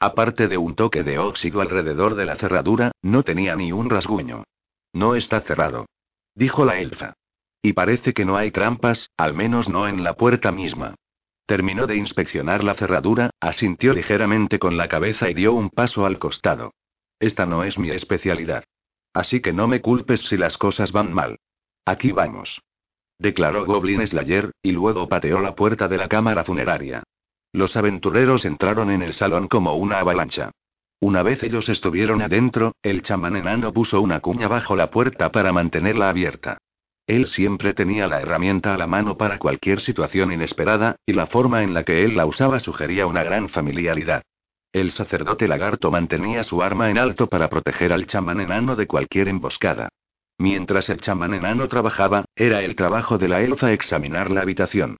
Aparte 0.00 0.48
de 0.48 0.56
un 0.56 0.74
toque 0.74 1.02
de 1.02 1.18
óxido 1.18 1.60
alrededor 1.60 2.14
de 2.14 2.24
la 2.24 2.36
cerradura, 2.36 2.92
no 3.02 3.22
tenía 3.22 3.54
ni 3.54 3.70
un 3.70 3.90
rasguño. 3.90 4.44
No 4.94 5.14
está 5.14 5.42
cerrado. 5.42 5.86
Dijo 6.34 6.64
la 6.64 6.80
elfa. 6.80 7.12
Y 7.60 7.74
parece 7.74 8.14
que 8.14 8.24
no 8.24 8.38
hay 8.38 8.50
trampas, 8.50 9.10
al 9.18 9.34
menos 9.34 9.68
no 9.68 9.86
en 9.86 10.02
la 10.02 10.14
puerta 10.14 10.52
misma. 10.52 10.94
Terminó 11.44 11.86
de 11.86 11.96
inspeccionar 11.96 12.64
la 12.64 12.74
cerradura, 12.74 13.30
asintió 13.40 13.92
ligeramente 13.92 14.58
con 14.58 14.78
la 14.78 14.88
cabeza 14.88 15.28
y 15.28 15.34
dio 15.34 15.52
un 15.52 15.68
paso 15.68 16.06
al 16.06 16.18
costado. 16.18 16.72
Esta 17.18 17.44
no 17.44 17.62
es 17.64 17.78
mi 17.78 17.90
especialidad. 17.90 18.64
Así 19.12 19.40
que 19.40 19.52
no 19.52 19.68
me 19.68 19.82
culpes 19.82 20.22
si 20.22 20.38
las 20.38 20.56
cosas 20.56 20.92
van 20.92 21.12
mal. 21.12 21.38
Aquí 21.84 22.12
vamos. 22.12 22.62
Declaró 23.18 23.66
Goblin 23.66 24.06
Slayer, 24.06 24.52
y 24.62 24.72
luego 24.72 25.08
pateó 25.08 25.40
la 25.40 25.54
puerta 25.54 25.88
de 25.88 25.98
la 25.98 26.08
cámara 26.08 26.44
funeraria. 26.44 27.02
Los 27.52 27.76
aventureros 27.76 28.44
entraron 28.44 28.90
en 28.90 29.02
el 29.02 29.12
salón 29.12 29.48
como 29.48 29.74
una 29.74 29.98
avalancha. 29.98 30.52
Una 31.00 31.22
vez 31.22 31.42
ellos 31.42 31.68
estuvieron 31.68 32.22
adentro, 32.22 32.74
el 32.82 33.02
chamán 33.02 33.34
enano 33.34 33.72
puso 33.72 34.00
una 34.00 34.20
cuña 34.20 34.48
bajo 34.48 34.76
la 34.76 34.90
puerta 34.90 35.32
para 35.32 35.52
mantenerla 35.52 36.10
abierta. 36.10 36.58
Él 37.06 37.26
siempre 37.26 37.74
tenía 37.74 38.06
la 38.06 38.20
herramienta 38.20 38.74
a 38.74 38.78
la 38.78 38.86
mano 38.86 39.16
para 39.16 39.38
cualquier 39.38 39.80
situación 39.80 40.32
inesperada, 40.32 40.96
y 41.04 41.12
la 41.12 41.26
forma 41.26 41.62
en 41.62 41.74
la 41.74 41.82
que 41.82 42.04
él 42.04 42.16
la 42.16 42.26
usaba 42.26 42.60
sugería 42.60 43.06
una 43.06 43.24
gran 43.24 43.48
familiaridad. 43.48 44.22
El 44.72 44.92
sacerdote 44.92 45.48
lagarto 45.48 45.90
mantenía 45.90 46.44
su 46.44 46.62
arma 46.62 46.88
en 46.90 46.98
alto 46.98 47.26
para 47.26 47.48
proteger 47.48 47.92
al 47.92 48.06
chamán 48.06 48.40
enano 48.40 48.76
de 48.76 48.86
cualquier 48.86 49.26
emboscada. 49.26 49.88
Mientras 50.38 50.88
el 50.88 51.00
chamán 51.00 51.34
enano 51.34 51.66
trabajaba, 51.66 52.26
era 52.36 52.62
el 52.62 52.76
trabajo 52.76 53.18
de 53.18 53.28
la 53.28 53.40
elfa 53.40 53.72
examinar 53.72 54.30
la 54.30 54.42
habitación. 54.42 54.96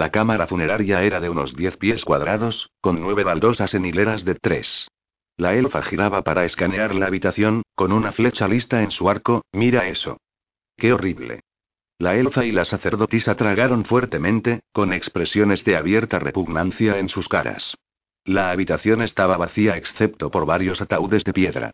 La 0.00 0.10
cámara 0.10 0.46
funeraria 0.46 1.02
era 1.02 1.20
de 1.20 1.28
unos 1.28 1.54
10 1.54 1.76
pies 1.76 2.06
cuadrados, 2.06 2.70
con 2.80 3.02
nueve 3.02 3.22
baldosas 3.22 3.74
en 3.74 3.84
hileras 3.84 4.24
de 4.24 4.34
tres. 4.34 4.88
La 5.36 5.54
elfa 5.54 5.82
giraba 5.82 6.22
para 6.22 6.46
escanear 6.46 6.94
la 6.94 7.04
habitación, 7.04 7.64
con 7.74 7.92
una 7.92 8.10
flecha 8.10 8.48
lista 8.48 8.82
en 8.82 8.92
su 8.92 9.10
arco, 9.10 9.42
mira 9.52 9.88
eso. 9.88 10.16
¡Qué 10.78 10.94
horrible! 10.94 11.40
La 11.98 12.16
elfa 12.16 12.46
y 12.46 12.50
la 12.50 12.64
sacerdotisa 12.64 13.34
tragaron 13.34 13.84
fuertemente, 13.84 14.60
con 14.72 14.94
expresiones 14.94 15.66
de 15.66 15.76
abierta 15.76 16.18
repugnancia 16.18 16.98
en 16.98 17.10
sus 17.10 17.28
caras. 17.28 17.76
La 18.24 18.52
habitación 18.52 19.02
estaba 19.02 19.36
vacía 19.36 19.76
excepto 19.76 20.30
por 20.30 20.46
varios 20.46 20.80
ataúdes 20.80 21.24
de 21.24 21.34
piedra. 21.34 21.72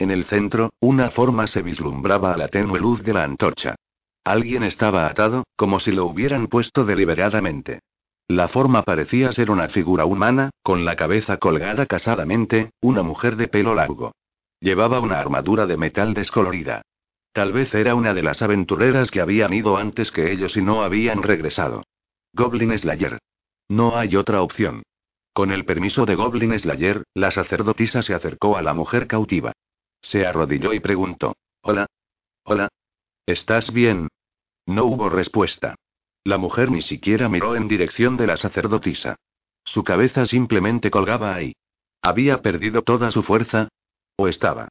En 0.00 0.10
el 0.10 0.24
centro, 0.24 0.70
una 0.80 1.12
forma 1.12 1.46
se 1.46 1.62
vislumbraba 1.62 2.34
a 2.34 2.36
la 2.36 2.48
tenue 2.48 2.80
luz 2.80 3.04
de 3.04 3.12
la 3.12 3.22
antorcha. 3.22 3.76
Alguien 4.28 4.62
estaba 4.62 5.06
atado, 5.06 5.44
como 5.56 5.80
si 5.80 5.90
lo 5.90 6.04
hubieran 6.04 6.48
puesto 6.48 6.84
deliberadamente. 6.84 7.80
La 8.28 8.48
forma 8.48 8.82
parecía 8.82 9.32
ser 9.32 9.50
una 9.50 9.70
figura 9.70 10.04
humana, 10.04 10.50
con 10.62 10.84
la 10.84 10.96
cabeza 10.96 11.38
colgada 11.38 11.86
casadamente, 11.86 12.72
una 12.82 13.02
mujer 13.02 13.36
de 13.36 13.48
pelo 13.48 13.74
largo. 13.74 14.12
Llevaba 14.60 15.00
una 15.00 15.18
armadura 15.18 15.64
de 15.64 15.78
metal 15.78 16.12
descolorida. 16.12 16.82
Tal 17.32 17.54
vez 17.54 17.74
era 17.74 17.94
una 17.94 18.12
de 18.12 18.22
las 18.22 18.42
aventureras 18.42 19.10
que 19.10 19.22
habían 19.22 19.54
ido 19.54 19.78
antes 19.78 20.12
que 20.12 20.30
ellos 20.30 20.58
y 20.58 20.60
no 20.60 20.82
habían 20.82 21.22
regresado. 21.22 21.84
Goblin 22.34 22.76
Slayer. 22.76 23.18
No 23.70 23.96
hay 23.96 24.14
otra 24.14 24.42
opción. 24.42 24.82
Con 25.32 25.52
el 25.52 25.64
permiso 25.64 26.04
de 26.04 26.16
Goblin 26.16 26.58
Slayer, 26.58 27.02
la 27.14 27.30
sacerdotisa 27.30 28.02
se 28.02 28.12
acercó 28.12 28.58
a 28.58 28.62
la 28.62 28.74
mujer 28.74 29.06
cautiva. 29.06 29.52
Se 30.02 30.26
arrodilló 30.26 30.74
y 30.74 30.80
preguntó. 30.80 31.34
Hola. 31.62 31.86
Hola. 32.44 32.68
¿Estás 33.24 33.72
bien? 33.72 34.08
No 34.68 34.84
hubo 34.84 35.08
respuesta. 35.08 35.76
La 36.24 36.36
mujer 36.36 36.70
ni 36.70 36.82
siquiera 36.82 37.30
miró 37.30 37.56
en 37.56 37.68
dirección 37.68 38.18
de 38.18 38.26
la 38.26 38.36
sacerdotisa. 38.36 39.16
Su 39.64 39.82
cabeza 39.82 40.26
simplemente 40.26 40.90
colgaba 40.90 41.34
ahí. 41.34 41.54
¿Había 42.02 42.42
perdido 42.42 42.82
toda 42.82 43.10
su 43.10 43.22
fuerza? 43.22 43.68
¿O 44.18 44.28
estaba? 44.28 44.68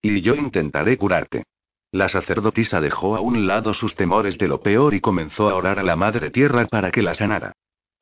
Y 0.00 0.22
yo 0.22 0.34
intentaré 0.34 0.96
curarte. 0.96 1.44
La 1.92 2.08
sacerdotisa 2.08 2.80
dejó 2.80 3.16
a 3.16 3.20
un 3.20 3.46
lado 3.46 3.74
sus 3.74 3.94
temores 3.96 4.38
de 4.38 4.48
lo 4.48 4.62
peor 4.62 4.94
y 4.94 5.02
comenzó 5.02 5.50
a 5.50 5.56
orar 5.56 5.78
a 5.78 5.82
la 5.82 5.94
Madre 5.94 6.30
Tierra 6.30 6.66
para 6.66 6.90
que 6.90 7.02
la 7.02 7.12
sanara. 7.12 7.52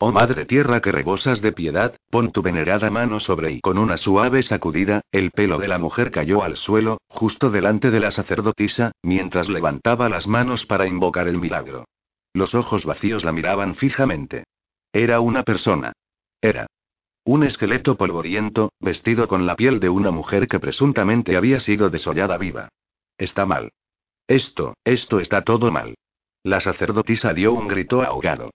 Oh 0.04 0.10
Madre 0.10 0.46
Tierra 0.46 0.80
que 0.80 0.90
rebosas 0.90 1.40
de 1.42 1.52
piedad, 1.52 1.94
pon 2.10 2.32
tu 2.32 2.42
venerada 2.42 2.90
mano 2.90 3.20
sobre 3.20 3.52
y 3.52 3.60
con 3.60 3.78
una 3.78 3.96
suave 3.96 4.42
sacudida, 4.42 5.02
el 5.12 5.30
pelo 5.30 5.58
de 5.58 5.68
la 5.68 5.78
mujer 5.78 6.10
cayó 6.10 6.42
al 6.42 6.56
suelo, 6.56 7.00
justo 7.06 7.50
delante 7.50 7.92
de 7.92 8.00
la 8.00 8.10
sacerdotisa, 8.10 8.90
mientras 9.00 9.48
levantaba 9.48 10.08
las 10.08 10.26
manos 10.26 10.66
para 10.66 10.88
invocar 10.88 11.28
el 11.28 11.38
milagro. 11.38 11.84
Los 12.34 12.52
ojos 12.56 12.84
vacíos 12.84 13.22
la 13.22 13.30
miraban 13.30 13.76
fijamente. 13.76 14.42
Era 14.92 15.20
una 15.20 15.44
persona. 15.44 15.92
Era. 16.40 16.66
Un 17.22 17.44
esqueleto 17.44 17.96
polvoriento, 17.96 18.72
vestido 18.80 19.28
con 19.28 19.46
la 19.46 19.54
piel 19.54 19.78
de 19.78 19.88
una 19.88 20.10
mujer 20.10 20.48
que 20.48 20.58
presuntamente 20.58 21.36
había 21.36 21.60
sido 21.60 21.90
desollada 21.90 22.38
viva. 22.38 22.70
Está 23.18 23.46
mal. 23.46 23.70
Esto, 24.26 24.74
esto 24.82 25.20
está 25.20 25.42
todo 25.42 25.70
mal. 25.70 25.94
La 26.42 26.58
sacerdotisa 26.58 27.32
dio 27.34 27.52
un 27.52 27.68
grito 27.68 28.02
ahogado. 28.02 28.50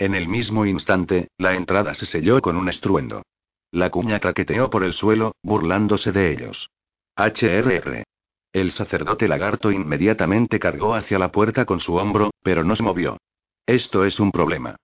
En 0.00 0.14
el 0.14 0.28
mismo 0.28 0.64
instante, 0.64 1.28
la 1.36 1.54
entrada 1.54 1.92
se 1.92 2.06
selló 2.06 2.40
con 2.40 2.56
un 2.56 2.70
estruendo. 2.70 3.22
La 3.70 3.90
cuña 3.90 4.18
traqueteó 4.18 4.70
por 4.70 4.82
el 4.82 4.94
suelo, 4.94 5.34
burlándose 5.42 6.10
de 6.10 6.32
ellos. 6.32 6.70
HRR. 7.16 8.04
El 8.50 8.72
sacerdote 8.72 9.28
lagarto 9.28 9.70
inmediatamente 9.70 10.58
cargó 10.58 10.94
hacia 10.94 11.18
la 11.18 11.30
puerta 11.30 11.66
con 11.66 11.80
su 11.80 11.96
hombro, 11.96 12.30
pero 12.42 12.64
no 12.64 12.76
se 12.76 12.82
movió. 12.82 13.18
Esto 13.66 14.06
es 14.06 14.18
un 14.18 14.32
problema. 14.32 14.76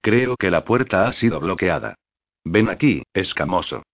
Creo 0.00 0.36
que 0.36 0.50
la 0.50 0.64
puerta 0.64 1.06
ha 1.06 1.12
sido 1.12 1.38
bloqueada. 1.38 1.94
Ven 2.44 2.68
aquí, 2.68 3.04
escamoso. 3.12 3.84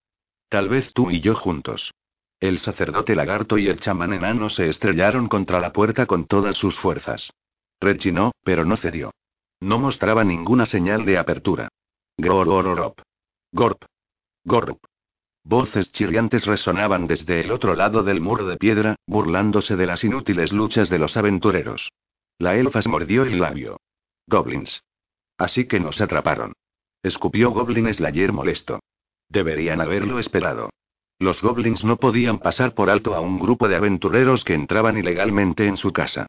Tal 0.49 0.67
vez 0.67 0.93
tú 0.95 1.11
y 1.11 1.21
yo 1.21 1.35
juntos. 1.35 1.93
El 2.39 2.57
sacerdote 2.57 3.13
lagarto 3.13 3.59
y 3.59 3.67
el 3.67 3.79
chamán 3.79 4.13
enano 4.13 4.49
se 4.49 4.67
estrellaron 4.67 5.27
contra 5.27 5.59
la 5.59 5.73
puerta 5.73 6.07
con 6.07 6.25
todas 6.25 6.55
sus 6.57 6.75
fuerzas. 6.75 7.29
Rechinó, 7.79 8.31
pero 8.43 8.65
no 8.65 8.77
cedió. 8.77 9.11
No 9.61 9.77
mostraba 9.77 10.23
ninguna 10.23 10.65
señal 10.65 11.05
de 11.05 11.17
apertura. 11.17 11.69
Gorororop. 12.17 12.99
Gorp. 13.51 13.83
Gorp. 14.43 14.83
Voces 15.43 15.91
chirriantes 15.91 16.45
resonaban 16.45 17.07
desde 17.07 17.41
el 17.41 17.51
otro 17.51 17.75
lado 17.75 18.03
del 18.03 18.21
muro 18.21 18.45
de 18.45 18.57
piedra, 18.57 18.95
burlándose 19.05 19.75
de 19.75 19.85
las 19.85 20.03
inútiles 20.03 20.51
luchas 20.51 20.89
de 20.89 20.99
los 20.99 21.15
aventureros. 21.15 21.91
La 22.37 22.55
elfa 22.55 22.79
mordió 22.87 23.23
el 23.23 23.39
labio. 23.39 23.79
Goblins. 24.27 24.83
Así 25.37 25.67
que 25.67 25.79
nos 25.79 26.01
atraparon. 26.01 26.53
Escupió 27.03 27.51
Goblin 27.51 27.91
Slayer 27.93 28.31
molesto. 28.31 28.79
Deberían 29.29 29.79
haberlo 29.81 30.19
esperado. 30.19 30.69
Los 31.19 31.41
goblins 31.41 31.83
no 31.83 31.97
podían 31.97 32.39
pasar 32.39 32.73
por 32.73 32.89
alto 32.89 33.13
a 33.13 33.19
un 33.19 33.39
grupo 33.39 33.67
de 33.67 33.75
aventureros 33.75 34.43
que 34.43 34.55
entraban 34.55 34.97
ilegalmente 34.97 35.67
en 35.67 35.77
su 35.77 35.93
casa. 35.93 36.25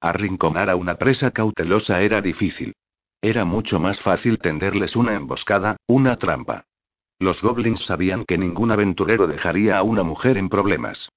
Arrinconar 0.00 0.70
a 0.70 0.76
una 0.76 0.96
presa 0.96 1.30
cautelosa 1.30 2.02
era 2.02 2.20
difícil. 2.20 2.74
Era 3.22 3.44
mucho 3.44 3.80
más 3.80 4.00
fácil 4.00 4.38
tenderles 4.38 4.94
una 4.94 5.14
emboscada, 5.14 5.76
una 5.86 6.16
trampa. 6.16 6.64
Los 7.18 7.42
goblins 7.42 7.80
sabían 7.80 8.24
que 8.24 8.36
ningún 8.36 8.70
aventurero 8.70 9.26
dejaría 9.26 9.78
a 9.78 9.82
una 9.82 10.02
mujer 10.02 10.36
en 10.36 10.48
problemas. 10.48 11.08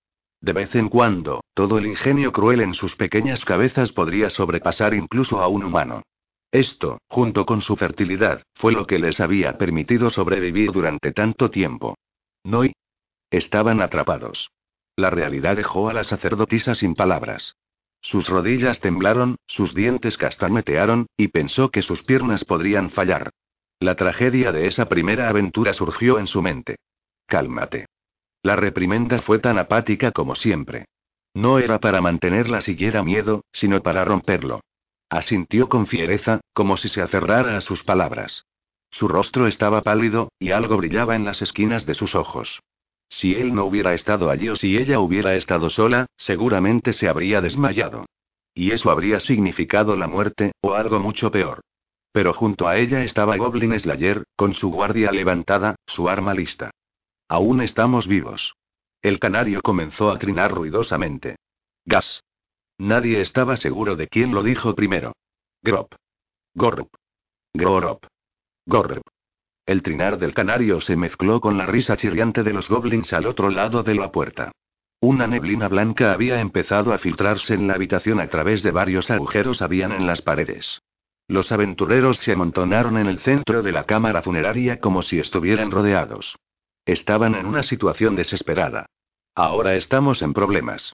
De 0.42 0.54
vez 0.54 0.74
en 0.76 0.88
cuando, 0.88 1.42
todo 1.54 1.78
el 1.78 1.86
ingenio 1.86 2.32
cruel 2.32 2.62
en 2.62 2.74
sus 2.74 2.96
pequeñas 2.96 3.44
cabezas 3.44 3.92
podría 3.92 4.30
sobrepasar 4.30 4.94
incluso 4.94 5.42
a 5.42 5.50
un 5.50 5.66
humano. 5.66 6.04
Esto, 6.52 7.00
junto 7.10 7.46
con 7.46 7.62
su 7.62 7.76
fertilidad, 7.76 8.44
fue 8.56 8.72
lo 8.72 8.86
que 8.86 8.98
les 8.98 9.20
había 9.20 9.58
permitido 9.58 10.10
sobrevivir 10.10 10.72
durante 10.72 11.12
tanto 11.12 11.50
tiempo. 11.50 11.96
No 12.44 12.64
Estaban 13.30 13.82
atrapados. 13.82 14.50
La 14.96 15.12
realidad 15.12 15.56
dejó 15.56 15.90
a 15.90 15.94
la 15.94 16.04
sacerdotisa 16.04 16.74
sin 16.74 16.96
palabras. 16.96 17.56
Sus 18.02 18.30
rodillas 18.30 18.80
temblaron, 18.80 19.36
sus 19.48 19.76
dientes 19.76 20.18
castañetearon, 20.18 21.08
y 21.18 21.28
pensó 21.30 21.70
que 21.70 21.82
sus 21.82 22.04
piernas 22.04 22.46
podrían 22.46 22.90
fallar. 22.90 23.32
La 23.80 23.96
tragedia 23.96 24.52
de 24.52 24.68
esa 24.68 24.90
primera 24.90 25.30
aventura 25.30 25.74
surgió 25.74 26.20
en 26.20 26.28
su 26.28 26.42
mente. 26.42 26.78
Cálmate. 27.28 27.86
La 28.42 28.56
reprimenda 28.56 29.22
fue 29.22 29.40
tan 29.40 29.58
apática 29.58 30.12
como 30.12 30.36
siempre. 30.36 30.86
No 31.34 31.60
era 31.60 31.80
para 31.80 32.02
mantenerla 32.02 32.62
siguiera 32.62 33.04
miedo, 33.04 33.44
sino 33.52 33.82
para 33.82 34.04
romperlo. 34.04 34.62
Asintió 35.10 35.70
con 35.70 35.88
fiereza, 35.88 36.42
como 36.54 36.78
si 36.78 36.88
se 36.88 37.02
aferrara 37.02 37.58
a 37.58 37.62
sus 37.62 37.84
palabras. 37.84 38.46
Su 38.92 39.08
rostro 39.08 39.48
estaba 39.48 39.82
pálido, 39.82 40.30
y 40.40 40.52
algo 40.52 40.78
brillaba 40.78 41.16
en 41.16 41.26
las 41.26 41.42
esquinas 41.42 41.86
de 41.86 41.94
sus 41.94 42.16
ojos. 42.16 42.62
Si 43.10 43.34
él 43.34 43.54
no 43.54 43.66
hubiera 43.66 43.94
estado 43.94 44.30
allí 44.30 44.50
o 44.50 44.56
si 44.56 44.78
ella 44.78 45.00
hubiera 45.00 45.36
estado 45.36 45.70
sola, 45.70 46.06
seguramente 46.16 46.94
se 46.94 47.10
habría 47.10 47.42
desmayado. 47.42 48.06
Y 48.54 48.72
eso 48.72 48.92
habría 48.92 49.20
significado 49.20 49.96
la 49.96 50.08
muerte, 50.08 50.52
o 50.62 50.74
algo 50.74 51.00
mucho 51.00 51.32
peor. 51.32 51.62
Pero 52.12 52.34
junto 52.34 52.68
a 52.68 52.78
ella 52.78 53.04
estaba 53.04 53.38
Goblin 53.38 53.78
Slayer, 53.80 54.26
con 54.36 54.54
su 54.54 54.72
guardia 54.72 55.12
levantada, 55.12 55.76
su 55.86 56.10
arma 56.10 56.34
lista. 56.34 56.72
Aún 57.28 57.62
estamos 57.62 58.08
vivos. 58.08 58.54
El 59.02 59.20
canario 59.20 59.62
comenzó 59.62 60.12
a 60.12 60.20
trinar 60.20 60.52
ruidosamente. 60.52 61.38
Gas. 61.86 62.22
Nadie 62.78 63.22
estaba 63.22 63.58
seguro 63.58 63.96
de 63.96 64.08
quién 64.08 64.34
lo 64.34 64.44
dijo 64.44 64.76
primero. 64.76 65.14
Grop. 65.62 65.94
Gorrup. 66.54 66.90
Gorop. 67.54 68.06
Gorrup. 68.66 69.04
El 69.70 69.84
trinar 69.84 70.18
del 70.18 70.34
canario 70.34 70.82
se 70.82 70.96
mezcló 70.96 71.40
con 71.40 71.56
la 71.56 71.68
risa 71.68 71.96
chirriante 71.96 72.42
de 72.42 72.54
los 72.54 72.70
goblins 72.70 73.14
al 73.14 73.28
otro 73.28 73.52
lado 73.52 73.84
de 73.84 73.94
la 73.94 74.12
puerta. 74.12 74.52
Una 75.00 75.28
neblina 75.28 75.68
blanca 75.68 76.12
había 76.12 76.42
empezado 76.42 76.92
a 76.92 76.98
filtrarse 76.98 77.54
en 77.54 77.68
la 77.68 77.76
habitación 77.76 78.20
a 78.20 78.26
través 78.30 78.64
de 78.64 78.72
varios 78.72 79.12
agujeros 79.12 79.62
habían 79.62 79.92
en 79.92 80.08
las 80.08 80.24
paredes. 80.24 80.82
Los 81.28 81.52
aventureros 81.52 82.18
se 82.18 82.32
amontonaron 82.32 82.98
en 82.98 83.06
el 83.06 83.20
centro 83.20 83.62
de 83.62 83.72
la 83.72 83.84
cámara 83.84 84.24
funeraria 84.24 84.80
como 84.80 85.04
si 85.04 85.20
estuvieran 85.20 85.70
rodeados. 85.70 86.36
Estaban 86.88 87.36
en 87.36 87.46
una 87.46 87.62
situación 87.62 88.16
desesperada. 88.16 88.88
Ahora 89.36 89.76
estamos 89.76 90.24
en 90.24 90.34
problemas. 90.34 90.94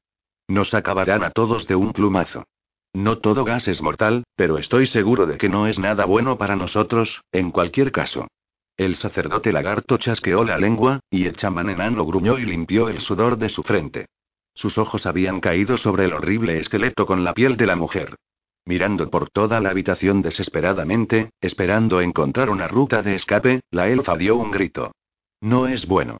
Nos 0.50 0.74
acabarán 0.74 1.24
a 1.24 1.30
todos 1.30 1.66
de 1.66 1.76
un 1.76 1.94
plumazo. 1.94 2.44
No 2.92 3.20
todo 3.20 3.46
gas 3.46 3.70
es 3.70 3.82
mortal, 3.82 4.26
pero 4.36 4.58
estoy 4.58 4.86
seguro 4.86 5.28
de 5.28 5.38
que 5.38 5.48
no 5.48 5.66
es 5.66 5.80
nada 5.80 6.04
bueno 6.04 6.38
para 6.38 6.58
nosotros, 6.58 7.22
en 7.32 7.52
cualquier 7.52 7.94
caso. 7.94 8.28
El 8.78 8.98
sacerdote 8.98 9.54
lagarto 9.54 9.98
chasqueó 9.98 10.44
la 10.44 10.58
lengua, 10.58 11.00
y 11.10 11.26
el 11.26 11.38
chamán 11.38 11.70
enano 11.70 12.06
gruñó 12.06 12.38
y 12.38 12.46
limpió 12.46 12.90
el 12.90 13.00
sudor 13.00 13.38
de 13.38 13.48
su 13.48 13.64
frente. 13.64 14.08
Sus 14.54 14.78
ojos 14.78 15.06
habían 15.06 15.40
caído 15.40 15.78
sobre 15.78 16.06
el 16.06 16.14
horrible 16.14 16.60
esqueleto 16.60 17.06
con 17.06 17.24
la 17.24 17.34
piel 17.34 17.56
de 17.56 17.66
la 17.66 17.76
mujer. 17.76 18.16
Mirando 18.66 19.10
por 19.10 19.30
toda 19.30 19.60
la 19.60 19.70
habitación 19.70 20.22
desesperadamente, 20.22 21.30
esperando 21.40 22.02
encontrar 22.02 22.50
una 22.50 22.68
ruta 22.68 23.02
de 23.04 23.16
escape, 23.16 23.62
la 23.70 23.88
elfa 23.88 24.18
dio 24.18 24.36
un 24.36 24.52
grito. 24.52 24.92
No 25.40 25.68
es 25.68 25.88
bueno. 25.88 26.18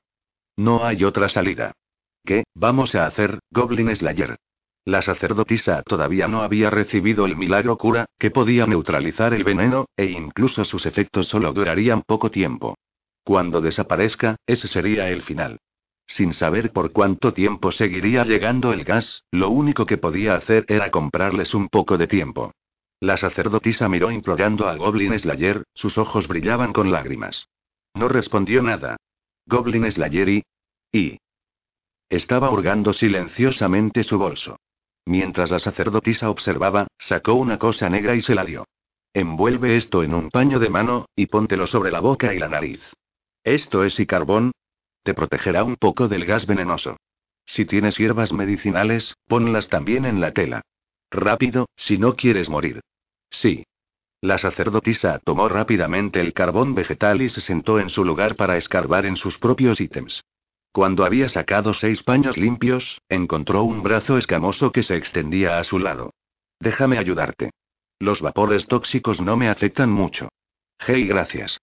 No 0.56 0.86
hay 0.86 1.04
otra 1.04 1.28
salida. 1.28 1.74
¿Qué 2.24 2.44
vamos 2.54 2.96
a 2.96 3.06
hacer, 3.06 3.40
Goblin 3.52 3.94
Slayer? 3.96 4.38
La 4.86 5.02
sacerdotisa 5.02 5.82
todavía 5.82 6.28
no 6.28 6.44
había 6.44 6.70
recibido 6.70 7.26
el 7.26 7.36
milagro 7.36 7.76
cura, 7.76 8.06
que 8.20 8.30
podía 8.30 8.68
neutralizar 8.68 9.34
el 9.34 9.44
veneno, 9.44 9.88
e 9.98 10.06
incluso 10.06 10.64
sus 10.64 10.86
efectos 10.86 11.28
solo 11.28 11.54
durarían 11.54 12.04
poco 12.04 12.30
tiempo. 12.30 12.78
Cuando 13.24 13.62
desaparezca, 13.62 14.36
ese 14.46 14.68
sería 14.68 15.10
el 15.10 15.24
final. 15.24 15.60
Sin 16.06 16.34
saber 16.34 16.72
por 16.72 16.92
cuánto 16.92 17.34
tiempo 17.34 17.72
seguiría 17.72 18.24
llegando 18.26 18.74
el 18.74 18.84
gas, 18.84 19.24
lo 19.32 19.50
único 19.50 19.88
que 19.88 19.98
podía 19.98 20.36
hacer 20.36 20.66
era 20.68 20.92
comprarles 20.92 21.56
un 21.56 21.68
poco 21.68 21.98
de 21.98 22.06
tiempo. 22.06 22.52
La 23.00 23.18
sacerdotisa 23.18 23.90
miró 23.90 24.12
implorando 24.12 24.68
a 24.68 24.76
Goblin 24.76 25.18
Slayer, 25.18 25.64
sus 25.74 25.98
ojos 25.98 26.28
brillaban 26.28 26.74
con 26.74 26.92
lágrimas. 26.92 27.48
No 27.96 28.08
respondió 28.08 28.62
nada. 28.62 28.98
Goblin 29.48 29.92
Slayer 29.92 30.30
y... 30.30 30.44
y... 30.92 31.18
Estaba 32.08 32.52
hurgando 32.52 32.94
silenciosamente 32.94 34.04
su 34.04 34.20
bolso. 34.20 34.58
Mientras 35.06 35.52
la 35.52 35.60
sacerdotisa 35.60 36.30
observaba, 36.30 36.88
sacó 36.98 37.34
una 37.36 37.60
cosa 37.60 37.90
negra 37.90 38.16
y 38.16 38.22
se 38.22 38.36
la 38.36 38.44
dio. 38.44 38.66
Envuelve 39.14 39.78
esto 39.78 40.04
en 40.04 40.14
un 40.14 40.30
paño 40.30 40.60
de 40.60 40.70
mano, 40.70 41.06
y 41.16 41.28
póntelo 41.28 41.68
sobre 41.68 41.92
la 41.92 42.00
boca 42.00 42.34
y 42.34 42.40
la 42.40 42.50
nariz. 42.50 42.82
Esto 43.44 43.84
es 43.84 43.96
carbón, 44.08 44.52
te 45.06 45.14
protegerá 45.14 45.64
un 45.64 45.76
poco 45.76 46.08
del 46.08 46.26
gas 46.26 46.48
venenoso. 46.48 46.98
Si 47.46 47.66
tienes 47.66 47.98
hierbas 47.98 48.34
medicinales, 48.34 49.14
ponlas 49.28 49.70
también 49.70 50.04
en 50.04 50.20
la 50.20 50.32
tela. 50.32 50.64
Rápido, 51.12 51.68
si 51.76 52.00
no 52.00 52.16
quieres 52.16 52.50
morir. 52.50 52.82
Sí. 53.30 53.66
La 54.20 54.40
sacerdotisa 54.40 55.20
tomó 55.24 55.48
rápidamente 55.48 56.20
el 56.22 56.34
carbón 56.34 56.74
vegetal 56.74 57.22
y 57.22 57.30
se 57.30 57.40
sentó 57.40 57.80
en 57.80 57.90
su 57.90 58.04
lugar 58.04 58.36
para 58.36 58.58
escarbar 58.58 59.06
en 59.06 59.16
sus 59.16 59.38
propios 59.38 59.80
ítems. 59.80 60.24
Cuando 60.76 61.06
había 61.06 61.30
sacado 61.30 61.74
seis 61.74 62.04
paños 62.04 62.36
limpios, 62.36 63.00
encontró 63.08 63.64
un 63.64 63.82
brazo 63.82 64.18
escamoso 64.18 64.74
que 64.74 64.84
se 64.84 64.98
extendía 64.98 65.58
a 65.58 65.64
su 65.64 65.80
lado. 65.80 66.12
Déjame 66.60 66.98
ayudarte. 66.98 67.52
Los 67.98 68.20
vapores 68.20 68.68
tóxicos 68.68 69.22
no 69.22 69.38
me 69.38 69.48
afectan 69.48 69.90
mucho. 69.90 70.28
Hey, 70.78 71.08
gracias. 71.08 71.62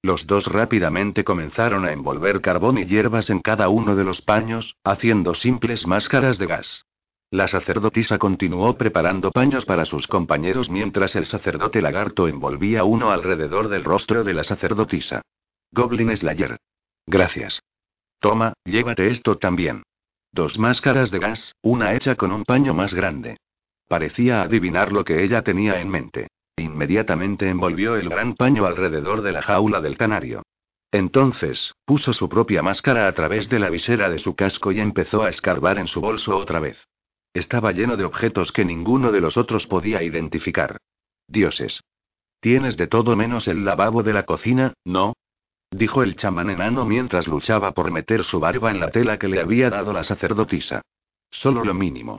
Los 0.00 0.28
dos 0.28 0.46
rápidamente 0.46 1.24
comenzaron 1.24 1.84
a 1.86 1.92
envolver 1.92 2.40
carbón 2.40 2.78
y 2.78 2.84
hierbas 2.84 3.30
en 3.30 3.40
cada 3.40 3.68
uno 3.68 3.96
de 3.96 4.04
los 4.04 4.22
paños, 4.22 4.76
haciendo 4.84 5.34
simples 5.34 5.84
máscaras 5.88 6.38
de 6.38 6.46
gas. 6.46 6.84
La 7.32 7.48
sacerdotisa 7.48 8.18
continuó 8.18 8.78
preparando 8.78 9.32
paños 9.32 9.64
para 9.64 9.86
sus 9.86 10.06
compañeros 10.06 10.70
mientras 10.70 11.16
el 11.16 11.26
sacerdote 11.26 11.82
lagarto 11.82 12.28
envolvía 12.28 12.84
uno 12.84 13.10
alrededor 13.10 13.66
del 13.66 13.82
rostro 13.82 14.22
de 14.22 14.34
la 14.34 14.44
sacerdotisa. 14.44 15.22
Goblin 15.72 16.16
Slayer. 16.16 16.58
Gracias. 17.08 17.60
Toma, 18.22 18.52
llévate 18.64 19.08
esto 19.08 19.36
también. 19.36 19.82
Dos 20.30 20.56
máscaras 20.56 21.10
de 21.10 21.18
gas, 21.18 21.56
una 21.60 21.92
hecha 21.94 22.14
con 22.14 22.30
un 22.30 22.44
paño 22.44 22.72
más 22.72 22.94
grande. 22.94 23.38
Parecía 23.88 24.42
adivinar 24.42 24.92
lo 24.92 25.02
que 25.02 25.24
ella 25.24 25.42
tenía 25.42 25.80
en 25.80 25.88
mente. 25.88 26.28
Inmediatamente 26.56 27.48
envolvió 27.48 27.96
el 27.96 28.08
gran 28.08 28.34
paño 28.36 28.64
alrededor 28.64 29.22
de 29.22 29.32
la 29.32 29.42
jaula 29.42 29.80
del 29.80 29.98
canario. 29.98 30.44
Entonces, 30.92 31.74
puso 31.84 32.12
su 32.12 32.28
propia 32.28 32.62
máscara 32.62 33.08
a 33.08 33.12
través 33.12 33.48
de 33.48 33.58
la 33.58 33.70
visera 33.70 34.08
de 34.08 34.20
su 34.20 34.36
casco 34.36 34.70
y 34.70 34.78
empezó 34.78 35.24
a 35.24 35.28
escarbar 35.28 35.78
en 35.78 35.88
su 35.88 36.00
bolso 36.00 36.36
otra 36.36 36.60
vez. 36.60 36.78
Estaba 37.34 37.72
lleno 37.72 37.96
de 37.96 38.04
objetos 38.04 38.52
que 38.52 38.64
ninguno 38.64 39.10
de 39.10 39.20
los 39.20 39.36
otros 39.36 39.66
podía 39.66 40.00
identificar. 40.00 40.76
Dioses. 41.26 41.80
Tienes 42.38 42.76
de 42.76 42.86
todo 42.86 43.16
menos 43.16 43.48
el 43.48 43.64
lavabo 43.64 44.04
de 44.04 44.12
la 44.12 44.26
cocina, 44.26 44.74
¿no? 44.84 45.14
Dijo 45.72 46.02
el 46.02 46.16
chamán 46.16 46.50
enano 46.50 46.84
mientras 46.84 47.26
luchaba 47.26 47.72
por 47.72 47.90
meter 47.90 48.22
su 48.22 48.38
barba 48.38 48.70
en 48.70 48.78
la 48.78 48.90
tela 48.90 49.18
que 49.18 49.28
le 49.28 49.40
había 49.40 49.70
dado 49.70 49.92
la 49.92 50.02
sacerdotisa. 50.04 50.82
Solo 51.30 51.64
lo 51.64 51.74
mínimo 51.74 52.18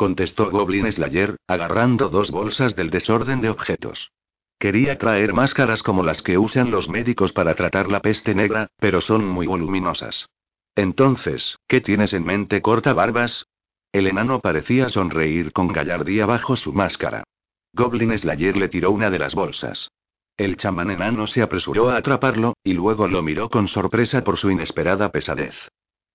contestó 0.00 0.50
Goblin 0.50 0.90
Slayer, 0.90 1.36
agarrando 1.46 2.08
dos 2.08 2.30
bolsas 2.30 2.74
del 2.74 2.88
desorden 2.88 3.42
de 3.42 3.50
objetos. 3.50 4.12
Quería 4.58 4.96
traer 4.96 5.34
máscaras 5.34 5.82
como 5.82 6.02
las 6.02 6.22
que 6.22 6.38
usan 6.38 6.70
los 6.70 6.88
médicos 6.88 7.32
para 7.32 7.54
tratar 7.54 7.90
la 7.90 8.00
peste 8.00 8.34
negra, 8.34 8.68
pero 8.78 9.02
son 9.02 9.26
muy 9.26 9.46
voluminosas. 9.46 10.30
Entonces, 10.74 11.58
¿qué 11.68 11.82
tienes 11.82 12.14
en 12.14 12.24
mente, 12.24 12.62
corta 12.62 12.94
barbas? 12.94 13.44
El 13.92 14.06
enano 14.06 14.40
parecía 14.40 14.88
sonreír 14.88 15.52
con 15.52 15.68
gallardía 15.68 16.24
bajo 16.24 16.56
su 16.56 16.72
máscara. 16.72 17.24
Goblin 17.74 18.16
Slayer 18.16 18.56
le 18.56 18.70
tiró 18.70 18.92
una 18.92 19.10
de 19.10 19.18
las 19.18 19.34
bolsas. 19.34 19.90
El 20.40 20.56
chamán 20.56 20.90
enano 20.90 21.26
se 21.26 21.42
apresuró 21.42 21.90
a 21.90 21.98
atraparlo, 21.98 22.56
y 22.64 22.72
luego 22.72 23.06
lo 23.08 23.22
miró 23.22 23.50
con 23.50 23.68
sorpresa 23.68 24.24
por 24.24 24.38
su 24.38 24.50
inesperada 24.50 25.12
pesadez. 25.12 25.54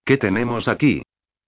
¿Qué 0.03 0.17
tenemos 0.17 0.67
aquí? 0.67 1.03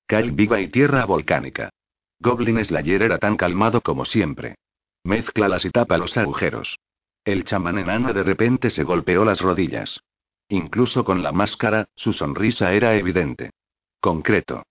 Cal 0.05 0.29
viva 0.29 0.61
y 0.61 0.67
tierra 0.67 1.03
volcánica. 1.05 1.71
Goblin 2.19 2.63
Slayer 2.63 3.01
era 3.01 3.17
tan 3.17 3.35
calmado 3.35 3.81
como 3.81 4.05
siempre. 4.05 4.59
Mézclalas 5.03 5.65
y 5.65 5.71
tapa 5.71 5.97
los 5.97 6.15
agujeros. 6.17 6.77
El 7.25 7.45
chamán 7.45 7.79
enano 7.79 8.13
de 8.13 8.21
repente 8.21 8.69
se 8.69 8.83
golpeó 8.83 9.25
las 9.25 9.41
rodillas. 9.41 9.99
Incluso 10.47 11.03
con 11.03 11.23
la 11.23 11.31
máscara, 11.31 11.89
su 11.95 12.13
sonrisa 12.13 12.73
era 12.73 12.93
evidente. 12.93 13.49
Concreto. 13.99 14.67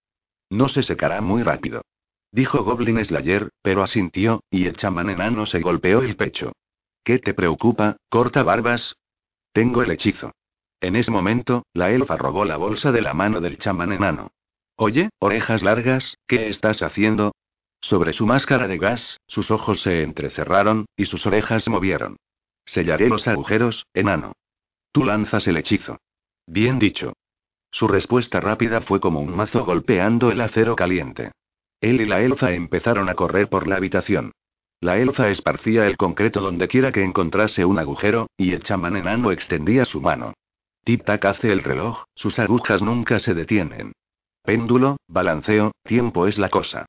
No 0.48 0.68
se 0.68 0.84
secará 0.84 1.20
muy 1.22 1.42
rápido. 1.42 1.82
Dijo 2.30 2.62
Goblin 2.62 3.04
Slayer, 3.04 3.50
pero 3.62 3.82
asintió, 3.82 4.44
y 4.48 4.66
el 4.66 4.76
chamán 4.76 5.10
enano 5.10 5.44
se 5.44 5.58
golpeó 5.58 6.02
el 6.02 6.14
pecho. 6.14 6.52
¿Qué 7.06 7.20
te 7.20 7.34
preocupa, 7.34 7.98
corta 8.08 8.42
barbas? 8.42 8.96
Tengo 9.52 9.80
el 9.80 9.92
hechizo. 9.92 10.32
En 10.80 10.96
ese 10.96 11.12
momento, 11.12 11.64
la 11.72 11.92
elfa 11.92 12.16
robó 12.16 12.44
la 12.44 12.56
bolsa 12.56 12.90
de 12.90 13.00
la 13.00 13.14
mano 13.14 13.40
del 13.40 13.58
chamán 13.58 13.92
enano. 13.92 14.32
Oye, 14.74 15.10
orejas 15.20 15.62
largas, 15.62 16.16
¿qué 16.26 16.48
estás 16.48 16.82
haciendo? 16.82 17.30
Sobre 17.80 18.12
su 18.12 18.26
máscara 18.26 18.66
de 18.66 18.78
gas, 18.78 19.18
sus 19.28 19.52
ojos 19.52 19.82
se 19.82 20.02
entrecerraron, 20.02 20.86
y 20.96 21.04
sus 21.04 21.24
orejas 21.26 21.62
se 21.62 21.70
movieron. 21.70 22.16
Sellaré 22.64 23.08
los 23.08 23.28
agujeros, 23.28 23.86
enano. 23.94 24.32
Tú 24.90 25.04
lanzas 25.04 25.46
el 25.46 25.58
hechizo. 25.58 25.98
Bien 26.44 26.80
dicho. 26.80 27.12
Su 27.70 27.86
respuesta 27.86 28.40
rápida 28.40 28.80
fue 28.80 28.98
como 28.98 29.20
un 29.20 29.36
mazo 29.36 29.64
golpeando 29.64 30.32
el 30.32 30.40
acero 30.40 30.74
caliente. 30.74 31.30
Él 31.80 32.00
y 32.00 32.04
la 32.04 32.20
elfa 32.22 32.50
empezaron 32.50 33.08
a 33.08 33.14
correr 33.14 33.48
por 33.48 33.68
la 33.68 33.76
habitación. 33.76 34.32
La 34.80 34.98
elfa 34.98 35.30
esparcía 35.30 35.86
el 35.86 35.96
concreto 35.96 36.40
donde 36.40 36.68
quiera 36.68 36.92
que 36.92 37.02
encontrase 37.02 37.64
un 37.64 37.78
agujero, 37.78 38.28
y 38.36 38.52
el 38.52 38.62
chamán 38.62 38.96
enano 38.96 39.30
extendía 39.32 39.84
su 39.84 40.00
mano. 40.00 40.34
Tic-tac 40.84 41.24
hace 41.24 41.50
el 41.50 41.62
reloj, 41.62 42.04
sus 42.14 42.38
agujas 42.38 42.82
nunca 42.82 43.18
se 43.18 43.34
detienen. 43.34 43.92
Péndulo, 44.42 44.98
balanceo, 45.08 45.72
tiempo 45.82 46.26
es 46.26 46.38
la 46.38 46.50
cosa. 46.50 46.86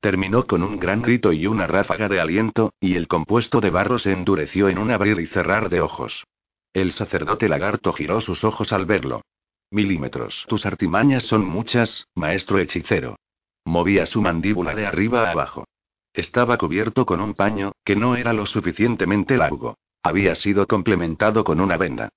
Terminó 0.00 0.46
con 0.46 0.62
un 0.62 0.78
gran 0.78 1.02
grito 1.02 1.32
y 1.32 1.46
una 1.46 1.66
ráfaga 1.66 2.08
de 2.08 2.20
aliento, 2.20 2.72
y 2.80 2.94
el 2.94 3.08
compuesto 3.08 3.60
de 3.60 3.70
barro 3.70 3.98
se 3.98 4.12
endureció 4.12 4.68
en 4.68 4.78
un 4.78 4.90
abrir 4.90 5.18
y 5.20 5.26
cerrar 5.26 5.68
de 5.68 5.80
ojos. 5.80 6.24
El 6.72 6.92
sacerdote 6.92 7.48
lagarto 7.48 7.92
giró 7.92 8.20
sus 8.20 8.44
ojos 8.44 8.72
al 8.72 8.86
verlo. 8.86 9.22
Milímetros. 9.70 10.44
Tus 10.48 10.66
artimañas 10.66 11.24
son 11.24 11.44
muchas, 11.44 12.06
maestro 12.14 12.58
hechicero. 12.58 13.16
Movía 13.64 14.06
su 14.06 14.22
mandíbula 14.22 14.74
de 14.74 14.86
arriba 14.86 15.28
a 15.28 15.32
abajo. 15.32 15.64
Estaba 16.12 16.58
cubierto 16.58 17.06
con 17.06 17.20
un 17.20 17.34
paño, 17.34 17.72
que 17.84 17.96
no 17.96 18.16
era 18.16 18.32
lo 18.32 18.46
suficientemente 18.46 19.36
largo. 19.36 19.76
Había 20.02 20.34
sido 20.34 20.66
complementado 20.66 21.44
con 21.44 21.60
una 21.60 21.76
venda. 21.76 22.08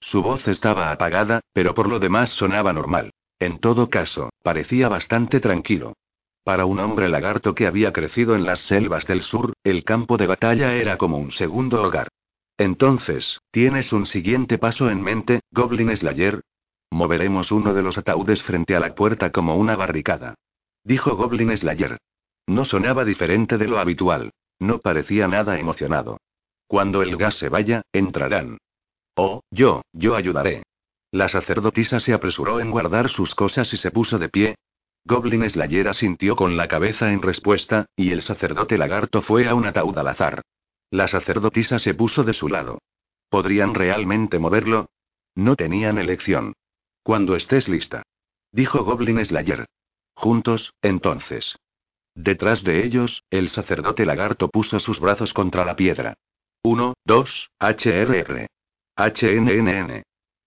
Su 0.00 0.22
voz 0.22 0.48
estaba 0.48 0.90
apagada, 0.90 1.40
pero 1.52 1.74
por 1.74 1.88
lo 1.88 1.98
demás 1.98 2.30
sonaba 2.30 2.72
normal. 2.72 3.12
En 3.38 3.58
todo 3.58 3.90
caso, 3.90 4.30
parecía 4.42 4.88
bastante 4.88 5.40
tranquilo. 5.40 5.94
Para 6.44 6.64
un 6.64 6.80
hombre 6.80 7.08
lagarto 7.08 7.54
que 7.54 7.66
había 7.66 7.92
crecido 7.92 8.34
en 8.34 8.44
las 8.44 8.60
selvas 8.60 9.06
del 9.06 9.22
sur, 9.22 9.52
el 9.62 9.84
campo 9.84 10.16
de 10.16 10.26
batalla 10.26 10.74
era 10.74 10.96
como 10.96 11.18
un 11.18 11.30
segundo 11.30 11.82
hogar. 11.82 12.08
Entonces, 12.56 13.40
¿tienes 13.50 13.92
un 13.92 14.06
siguiente 14.06 14.58
paso 14.58 14.90
en 14.90 15.02
mente, 15.02 15.40
Goblin 15.50 15.96
Slayer? 15.96 16.40
Moveremos 16.90 17.52
uno 17.52 17.74
de 17.74 17.82
los 17.82 17.96
ataúdes 17.98 18.42
frente 18.42 18.76
a 18.76 18.80
la 18.80 18.94
puerta 18.94 19.30
como 19.30 19.56
una 19.56 19.76
barricada. 19.76 20.34
Dijo 20.84 21.16
Goblin 21.16 21.56
Slayer. 21.56 21.98
No 22.46 22.64
sonaba 22.64 23.04
diferente 23.04 23.58
de 23.58 23.68
lo 23.68 23.78
habitual. 23.78 24.32
No 24.58 24.78
parecía 24.78 25.28
nada 25.28 25.58
emocionado. 25.58 26.18
Cuando 26.66 27.02
el 27.02 27.16
gas 27.16 27.36
se 27.36 27.48
vaya, 27.48 27.82
entrarán. 27.92 28.58
Oh, 29.14 29.42
yo, 29.50 29.82
yo 29.92 30.14
ayudaré. 30.14 30.62
La 31.10 31.28
sacerdotisa 31.28 32.00
se 32.00 32.14
apresuró 32.14 32.60
en 32.60 32.70
guardar 32.70 33.10
sus 33.10 33.34
cosas 33.34 33.72
y 33.74 33.76
se 33.76 33.90
puso 33.90 34.18
de 34.18 34.28
pie. 34.28 34.54
Goblin 35.04 35.48
Slayer 35.48 35.88
asintió 35.88 36.36
con 36.36 36.56
la 36.56 36.68
cabeza 36.68 37.12
en 37.12 37.20
respuesta, 37.20 37.86
y 37.96 38.12
el 38.12 38.22
sacerdote 38.22 38.78
lagarto 38.78 39.20
fue 39.20 39.48
a 39.48 39.54
un 39.54 39.66
ataúd 39.66 39.98
al 39.98 40.08
azar. 40.08 40.42
La 40.90 41.08
sacerdotisa 41.08 41.78
se 41.78 41.94
puso 41.94 42.22
de 42.22 42.32
su 42.32 42.48
lado. 42.48 42.78
¿Podrían 43.28 43.74
realmente 43.74 44.38
moverlo? 44.38 44.90
No 45.34 45.56
tenían 45.56 45.98
elección. 45.98 46.54
Cuando 47.02 47.34
estés 47.34 47.68
lista. 47.68 48.04
Dijo 48.52 48.84
Goblin 48.84 49.24
Slayer. 49.24 49.66
Juntos, 50.14 50.72
entonces. 50.82 51.56
Detrás 52.14 52.62
de 52.62 52.84
ellos, 52.84 53.24
el 53.30 53.48
sacerdote 53.48 54.04
lagarto 54.04 54.48
puso 54.48 54.78
sus 54.80 55.00
brazos 55.00 55.32
contra 55.32 55.64
la 55.64 55.76
piedra. 55.76 56.14
1, 56.62 56.94
2, 57.04 57.50
HRR. 57.58 58.46
HNNN. 58.96 60.02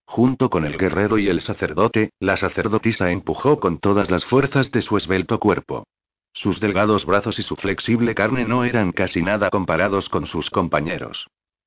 Junto 0.06 0.48
con 0.48 0.64
el 0.64 0.78
guerrero 0.78 1.18
y 1.18 1.28
el 1.28 1.40
sacerdote, 1.40 2.10
la 2.20 2.36
sacerdotisa 2.36 3.10
empujó 3.10 3.58
con 3.58 3.78
todas 3.78 4.10
las 4.10 4.24
fuerzas 4.24 4.70
de 4.70 4.82
su 4.82 4.96
esbelto 4.96 5.40
cuerpo. 5.40 5.84
Sus 6.32 6.60
delgados 6.60 7.04
brazos 7.04 7.38
y 7.40 7.42
su 7.42 7.56
flexible 7.56 8.14
carne 8.14 8.44
no 8.44 8.64
eran 8.64 8.92
casi 8.92 9.22
nada 9.22 9.50
comparados 9.50 10.08
con 10.08 10.26
sus 10.26 10.48
compañeros. 10.50 11.26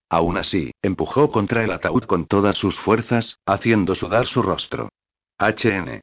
Aún 0.09 0.37
así, 0.37 0.71
empujó 0.81 1.31
contra 1.31 1.63
el 1.63 1.71
ataúd 1.71 2.03
con 2.03 2.25
todas 2.25 2.55
sus 2.55 2.79
fuerzas, 2.79 3.37
haciendo 3.45 3.93
sudar 3.93 4.27
su 4.27 4.41
rostro. 4.41 4.89
HN. 5.37 6.01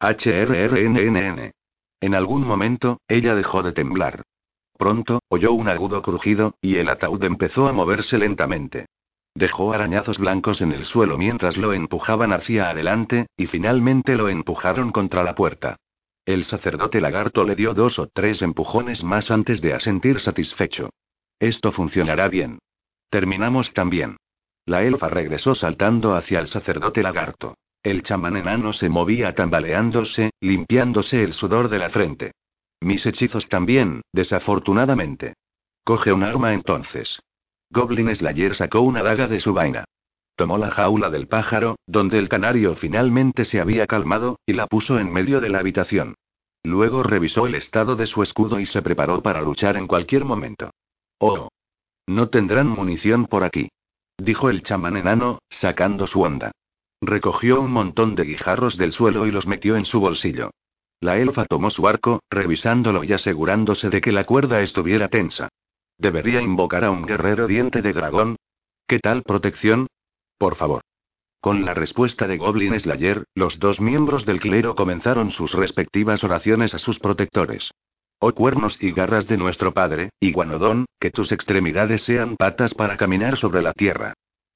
HRRNNN. 0.00 1.52
En 2.00 2.14
algún 2.14 2.46
momento, 2.46 3.00
ella 3.08 3.34
dejó 3.34 3.62
de 3.62 3.72
temblar. 3.72 4.22
Pronto, 4.78 5.20
oyó 5.28 5.52
un 5.52 5.68
agudo 5.68 6.00
crujido, 6.00 6.54
y 6.62 6.76
el 6.76 6.88
ataúd 6.88 7.22
empezó 7.24 7.68
a 7.68 7.72
moverse 7.72 8.16
lentamente. 8.16 8.86
Dejó 9.34 9.72
arañazos 9.72 10.18
blancos 10.18 10.60
en 10.60 10.72
el 10.72 10.84
suelo 10.84 11.18
mientras 11.18 11.56
lo 11.56 11.72
empujaban 11.72 12.32
hacia 12.32 12.70
adelante, 12.70 13.26
y 13.36 13.46
finalmente 13.46 14.16
lo 14.16 14.28
empujaron 14.28 14.90
contra 14.90 15.22
la 15.22 15.34
puerta. 15.34 15.76
El 16.24 16.44
sacerdote 16.44 17.00
lagarto 17.00 17.44
le 17.44 17.54
dio 17.54 17.74
dos 17.74 17.98
o 17.98 18.06
tres 18.06 18.42
empujones 18.42 19.04
más 19.04 19.30
antes 19.30 19.60
de 19.60 19.74
asentir 19.74 20.20
satisfecho. 20.20 20.90
Esto 21.38 21.72
funcionará 21.72 22.28
bien. 22.28 22.58
Terminamos 23.08 23.72
también. 23.72 24.16
La 24.66 24.82
elfa 24.82 25.08
regresó 25.08 25.54
saltando 25.54 26.14
hacia 26.14 26.38
el 26.38 26.48
sacerdote 26.48 27.02
lagarto. 27.02 27.56
El 27.82 28.02
chamán 28.02 28.36
enano 28.36 28.72
se 28.74 28.90
movía 28.90 29.34
tambaleándose, 29.34 30.30
limpiándose 30.40 31.22
el 31.22 31.32
sudor 31.32 31.68
de 31.68 31.78
la 31.78 31.88
frente. 31.88 32.32
Mis 32.80 33.06
hechizos 33.06 33.48
también, 33.48 34.02
desafortunadamente. 34.12 35.34
Coge 35.84 36.12
un 36.12 36.22
arma 36.22 36.52
entonces. 36.52 37.20
Goblin 37.70 38.14
Slayer 38.14 38.54
sacó 38.54 38.80
una 38.80 39.02
daga 39.02 39.28
de 39.28 39.40
su 39.40 39.54
vaina. 39.54 39.84
Tomó 40.36 40.58
la 40.58 40.70
jaula 40.70 41.10
del 41.10 41.26
pájaro, 41.26 41.76
donde 41.86 42.18
el 42.18 42.28
canario 42.28 42.74
finalmente 42.74 43.44
se 43.44 43.60
había 43.60 43.86
calmado, 43.86 44.38
y 44.46 44.54
la 44.54 44.66
puso 44.66 44.98
en 44.98 45.12
medio 45.12 45.40
de 45.40 45.48
la 45.48 45.60
habitación. 45.60 46.16
Luego 46.62 47.02
revisó 47.02 47.46
el 47.46 47.54
estado 47.54 47.96
de 47.96 48.06
su 48.06 48.22
escudo 48.22 48.60
y 48.60 48.66
se 48.66 48.82
preparó 48.82 49.22
para 49.22 49.40
luchar 49.40 49.76
en 49.76 49.86
cualquier 49.86 50.24
momento. 50.24 50.70
Oh. 51.18 51.48
No 52.06 52.28
tendrán 52.28 52.68
munición 52.68 53.26
por 53.26 53.44
aquí. 53.44 53.70
Dijo 54.18 54.50
el 54.50 54.62
chamán 54.62 54.96
enano, 54.96 55.38
sacando 55.48 56.06
su 56.06 56.22
onda. 56.22 56.52
Recogió 57.00 57.60
un 57.60 57.72
montón 57.72 58.14
de 58.14 58.24
guijarros 58.24 58.76
del 58.76 58.92
suelo 58.92 59.26
y 59.26 59.30
los 59.30 59.46
metió 59.46 59.76
en 59.76 59.86
su 59.86 60.00
bolsillo. 60.00 60.50
La 61.00 61.16
elfa 61.16 61.46
tomó 61.46 61.70
su 61.70 61.88
arco, 61.88 62.20
revisándolo 62.28 63.04
y 63.04 63.14
asegurándose 63.14 63.88
de 63.88 64.02
que 64.02 64.12
la 64.12 64.24
cuerda 64.24 64.60
estuviera 64.60 65.08
tensa. 65.08 65.48
¿Debería 65.96 66.42
invocar 66.42 66.84
a 66.84 66.90
un 66.90 67.06
guerrero 67.06 67.46
diente 67.46 67.80
de 67.80 67.94
dragón? 67.94 68.36
¿Qué 68.86 68.98
tal 68.98 69.22
protección? 69.22 69.86
Por 70.36 70.56
favor. 70.56 70.82
Con 71.40 71.64
la 71.64 71.72
respuesta 71.72 72.26
de 72.26 72.36
Goblin 72.36 72.78
Slayer, 72.78 73.24
los 73.34 73.58
dos 73.58 73.80
miembros 73.80 74.26
del 74.26 74.40
clero 74.40 74.74
comenzaron 74.74 75.30
sus 75.30 75.52
respectivas 75.54 76.22
oraciones 76.22 76.74
a 76.74 76.78
sus 76.78 76.98
protectores. 76.98 77.70
Oh 78.18 78.32
cuernos 78.32 78.76
y 78.82 78.92
garras 78.92 79.26
de 79.26 79.38
nuestro 79.38 79.72
Padre, 79.72 80.10
Iguanodón, 80.20 80.84
que 80.98 81.10
tus 81.10 81.32
extremidades 81.32 82.02
sean 82.02 82.36
patas 82.36 82.74
para 82.74 82.98
caminar 82.98 83.38
sobre 83.38 83.62
la 83.62 83.72
tierra. 83.72 84.12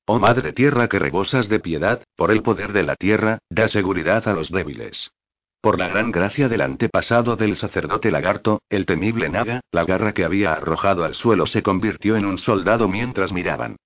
Oh 0.07 0.19
Madre 0.19 0.53
Tierra 0.53 0.87
que 0.87 0.99
rebosas 0.99 1.49
de 1.49 1.61
piedad, 1.61 2.03
por 2.15 2.31
el 2.31 2.43
poder 2.43 2.75
de 2.75 2.83
la 2.83 2.95
tierra, 2.95 3.39
da 3.49 3.69
seguridad 3.69 4.29
a 4.29 4.35
los 4.35 4.51
débiles. 4.51 5.11
Por 5.63 5.79
la 5.79 5.89
gran 5.89 6.13
gracia 6.13 6.51
del 6.51 6.61
antepasado 6.61 7.37
del 7.37 7.57
sacerdote 7.57 8.11
lagarto, 8.11 8.61
el 8.69 8.85
temible 8.85 9.31
Naga, 9.31 9.61
la 9.73 9.85
garra 9.85 10.13
que 10.13 10.27
había 10.27 10.53
arrojado 10.53 11.05
al 11.05 11.15
suelo 11.15 11.47
se 11.47 11.63
convirtió 11.63 12.17
en 12.17 12.27
un 12.27 12.37
soldado 12.37 12.87
mientras 12.87 13.33
miraban. 13.33 13.77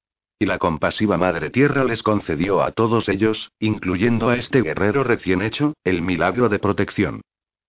Y 0.41 0.47
la 0.47 0.59
compasiva 0.59 1.17
Madre 1.17 1.51
Tierra 1.51 1.85
les 1.85 2.03
concedió 2.03 2.63
a 2.63 2.73
todos 2.73 3.09
ellos, 3.09 3.53
incluyendo 3.61 4.29
a 4.29 4.35
este 4.35 4.61
guerrero 4.63 5.05
recién 5.05 5.41
hecho, 5.41 5.75
el 5.85 6.03
milagro 6.03 6.49
de 6.49 6.59
protección. 6.59 7.21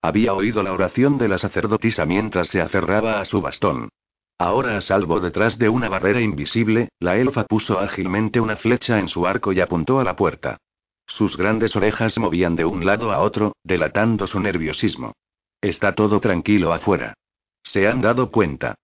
Había 0.02 0.34
oído 0.34 0.64
la 0.64 0.74
oración 0.74 1.20
de 1.20 1.28
la 1.28 1.38
sacerdotisa 1.38 2.08
mientras 2.08 2.48
se 2.48 2.62
aferraba 2.62 3.20
a 3.20 3.26
su 3.26 3.42
bastón. 3.42 3.90
Ahora 4.42 4.78
a 4.78 4.82
salvo 4.82 5.20
detrás 5.20 5.60
de 5.60 5.68
una 5.68 5.90
barrera 5.90 6.22
invisible, 6.22 6.88
la 7.00 7.18
elfa 7.18 7.44
puso 7.44 7.78
ágilmente 7.78 8.40
una 8.40 8.56
flecha 8.56 8.98
en 8.98 9.10
su 9.10 9.28
arco 9.28 9.52
y 9.52 9.60
apuntó 9.60 10.00
a 10.00 10.06
la 10.06 10.16
puerta. 10.16 10.58
Sus 11.06 11.36
grandes 11.36 11.76
orejas 11.76 12.18
movían 12.18 12.56
de 12.56 12.64
un 12.64 12.86
lado 12.86 13.12
a 13.12 13.20
otro, 13.20 13.58
delatando 13.66 14.28
su 14.28 14.40
nerviosismo. 14.40 15.12
Está 15.60 15.94
todo 15.94 16.22
tranquilo 16.22 16.72
afuera. 16.72 17.16
Se 17.64 17.86
han 17.90 18.00
dado 18.00 18.32
cuenta. 18.32 18.76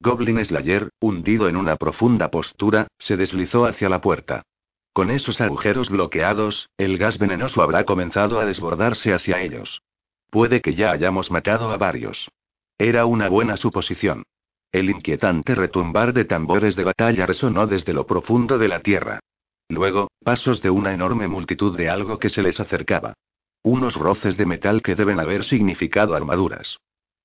Goblin 0.00 0.44
Slayer, 0.44 0.90
hundido 1.00 1.48
en 1.48 1.56
una 1.56 1.76
profunda 1.76 2.32
postura, 2.32 2.88
se 2.98 3.16
deslizó 3.16 3.66
hacia 3.66 3.88
la 3.88 4.00
puerta. 4.00 4.42
Con 4.92 5.12
esos 5.12 5.40
agujeros 5.40 5.90
bloqueados, 5.90 6.68
el 6.76 6.98
gas 6.98 7.18
venenoso 7.18 7.62
habrá 7.62 7.84
comenzado 7.84 8.40
a 8.40 8.46
desbordarse 8.46 9.14
hacia 9.14 9.40
ellos. 9.40 9.80
Puede 10.30 10.60
que 10.60 10.74
ya 10.74 10.90
hayamos 10.90 11.30
matado 11.30 11.70
a 11.70 11.76
varios. 11.76 12.32
Era 12.78 13.06
una 13.06 13.28
buena 13.28 13.56
suposición. 13.56 14.24
El 14.74 14.90
inquietante 14.90 15.54
retumbar 15.54 16.12
de 16.12 16.24
tambores 16.24 16.74
de 16.74 16.82
batalla 16.82 17.26
resonó 17.26 17.68
desde 17.68 17.92
lo 17.92 18.08
profundo 18.08 18.58
de 18.58 18.66
la 18.66 18.80
tierra. 18.80 19.20
Luego, 19.68 20.10
pasos 20.24 20.62
de 20.62 20.70
una 20.70 20.92
enorme 20.92 21.28
multitud 21.28 21.76
de 21.76 21.88
algo 21.88 22.18
que 22.18 22.28
se 22.28 22.42
les 22.42 22.58
acercaba. 22.58 23.14
Unos 23.62 23.94
roces 23.94 24.36
de 24.36 24.46
metal 24.46 24.82
que 24.82 24.96
deben 24.96 25.20
haber 25.20 25.44
significado 25.44 26.16
armaduras. 26.16 26.78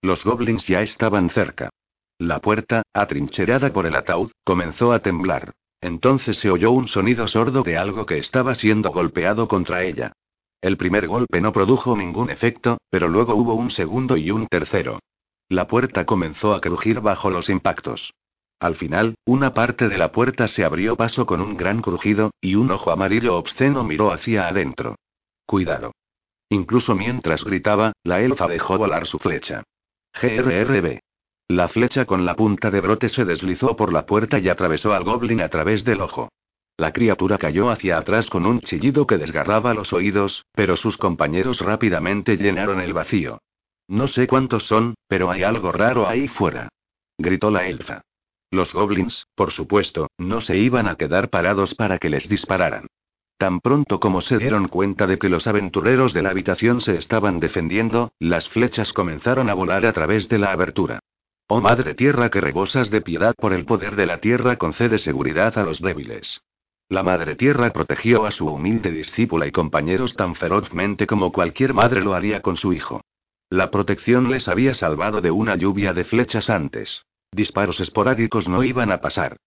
Los 0.03 0.23
goblins 0.25 0.67
ya 0.67 0.83
estaban 0.83 1.31
cerca. 1.31 1.71
La 2.19 2.37
puerta, 2.37 2.83
atrincherada 2.93 3.73
por 3.73 3.87
el 3.87 3.95
ataúd, 3.95 4.29
comenzó 4.43 4.91
a 4.91 4.99
temblar. 4.99 5.53
Entonces 5.81 6.37
se 6.37 6.51
oyó 6.51 6.69
un 6.69 6.87
sonido 6.87 7.27
sordo 7.27 7.63
de 7.63 7.77
algo 7.79 8.05
que 8.05 8.19
estaba 8.19 8.53
siendo 8.53 8.91
golpeado 8.91 9.47
contra 9.47 9.83
ella. 9.83 10.11
El 10.61 10.77
primer 10.77 11.07
golpe 11.07 11.41
no 11.41 11.51
produjo 11.51 11.97
ningún 11.97 12.29
efecto, 12.29 12.77
pero 12.91 13.07
luego 13.07 13.33
hubo 13.33 13.55
un 13.55 13.71
segundo 13.71 14.17
y 14.17 14.29
un 14.29 14.45
tercero. 14.45 14.99
La 15.49 15.67
puerta 15.67 16.05
comenzó 16.05 16.53
a 16.53 16.61
crujir 16.61 17.01
bajo 17.01 17.31
los 17.31 17.49
impactos. 17.49 18.13
Al 18.59 18.75
final, 18.75 19.15
una 19.25 19.55
parte 19.55 19.89
de 19.89 19.97
la 19.97 20.11
puerta 20.11 20.47
se 20.47 20.63
abrió 20.63 20.95
paso 20.95 21.25
con 21.25 21.41
un 21.41 21.57
gran 21.57 21.81
crujido, 21.81 22.31
y 22.39 22.53
un 22.53 22.69
ojo 22.69 22.91
amarillo 22.91 23.35
obsceno 23.35 23.83
miró 23.83 24.11
hacia 24.11 24.47
adentro. 24.47 24.95
Cuidado. 25.47 25.93
Incluso 26.49 26.93
mientras 26.93 27.43
gritaba, 27.43 27.93
la 28.03 28.21
elfa 28.21 28.47
dejó 28.47 28.77
volar 28.77 29.07
su 29.07 29.17
flecha. 29.17 29.63
GRRB. 30.21 30.99
La 31.47 31.67
flecha 31.67 32.05
con 32.05 32.25
la 32.25 32.35
punta 32.35 32.69
de 32.69 32.81
brote 32.81 33.09
se 33.09 33.25
deslizó 33.25 33.75
por 33.75 33.91
la 33.91 34.05
puerta 34.05 34.37
y 34.37 34.49
atravesó 34.49 34.93
al 34.93 35.03
goblin 35.03 35.41
a 35.41 35.49
través 35.49 35.83
del 35.83 36.01
ojo. 36.01 36.29
La 36.77 36.93
criatura 36.93 37.39
cayó 37.39 37.71
hacia 37.71 37.97
atrás 37.97 38.29
con 38.29 38.45
un 38.45 38.61
chillido 38.61 39.07
que 39.07 39.17
desgarraba 39.17 39.73
los 39.73 39.93
oídos, 39.93 40.45
pero 40.53 40.75
sus 40.75 40.97
compañeros 40.97 41.61
rápidamente 41.61 42.37
llenaron 42.37 42.79
el 42.81 42.93
vacío. 42.93 43.39
No 43.89 44.07
sé 44.07 44.27
cuántos 44.27 44.67
son, 44.67 44.93
pero 45.07 45.31
hay 45.31 45.41
algo 45.41 45.71
raro 45.71 46.07
ahí 46.07 46.27
fuera. 46.27 46.69
Gritó 47.17 47.49
la 47.49 47.67
elfa. 47.67 48.01
Los 48.51 48.71
goblins, 48.71 49.25
por 49.33 49.49
supuesto, 49.49 50.09
no 50.19 50.41
se 50.41 50.57
iban 50.57 50.87
a 50.87 50.93
quedar 50.93 51.29
parados 51.29 51.73
para 51.73 51.97
que 51.97 52.09
les 52.09 52.29
dispararan. 52.29 52.85
Tan 53.39 53.59
pronto 53.61 53.99
como 53.99 54.21
se 54.21 54.37
dieron 54.37 54.67
cuenta 54.67 55.07
de 55.07 55.17
que 55.17 55.27
los 55.27 55.47
aventureros 55.47 56.13
de 56.13 56.21
la 56.21 56.29
habitación 56.29 56.81
se 56.81 56.97
estaban 56.97 57.39
defendiendo, 57.39 58.11
las 58.19 58.47
flechas 58.47 58.93
comenzaron 58.93 59.49
a 59.49 59.55
volar 59.55 59.87
a 59.87 59.93
través 59.93 60.29
de 60.29 60.37
la 60.37 60.51
abertura. 60.51 60.99
Oh 61.47 61.59
Madre 61.59 61.95
Tierra 61.95 62.29
que 62.29 62.41
rebosas 62.41 62.91
de 62.91 63.01
piedad 63.01 63.33
por 63.35 63.53
el 63.53 63.65
poder 63.65 63.95
de 63.95 64.05
la 64.05 64.19
Tierra 64.19 64.57
concede 64.57 64.99
seguridad 64.99 65.57
a 65.57 65.63
los 65.63 65.81
débiles. 65.81 66.41
La 66.89 67.01
Madre 67.01 67.35
Tierra 67.35 67.71
protegió 67.73 68.27
a 68.27 68.31
su 68.31 68.45
humilde 68.47 68.91
discípula 68.91 69.47
y 69.47 69.51
compañeros 69.51 70.15
tan 70.15 70.35
ferozmente 70.35 71.07
como 71.07 71.31
cualquier 71.31 71.73
madre 71.73 72.01
lo 72.01 72.13
haría 72.13 72.43
con 72.43 72.55
su 72.55 72.71
hijo. 72.71 73.01
La 73.49 73.71
protección 73.71 74.29
les 74.29 74.47
había 74.47 74.75
salvado 74.75 75.21
de 75.21 75.31
una 75.31 75.55
lluvia 75.55 75.91
de 75.93 76.03
flechas 76.03 76.51
antes. 76.51 77.05
Disparos 77.31 77.79
esporádicos 77.79 78.47
no 78.47 78.63
iban 78.63 78.91
a 78.91 79.01
pasar. 79.01 79.37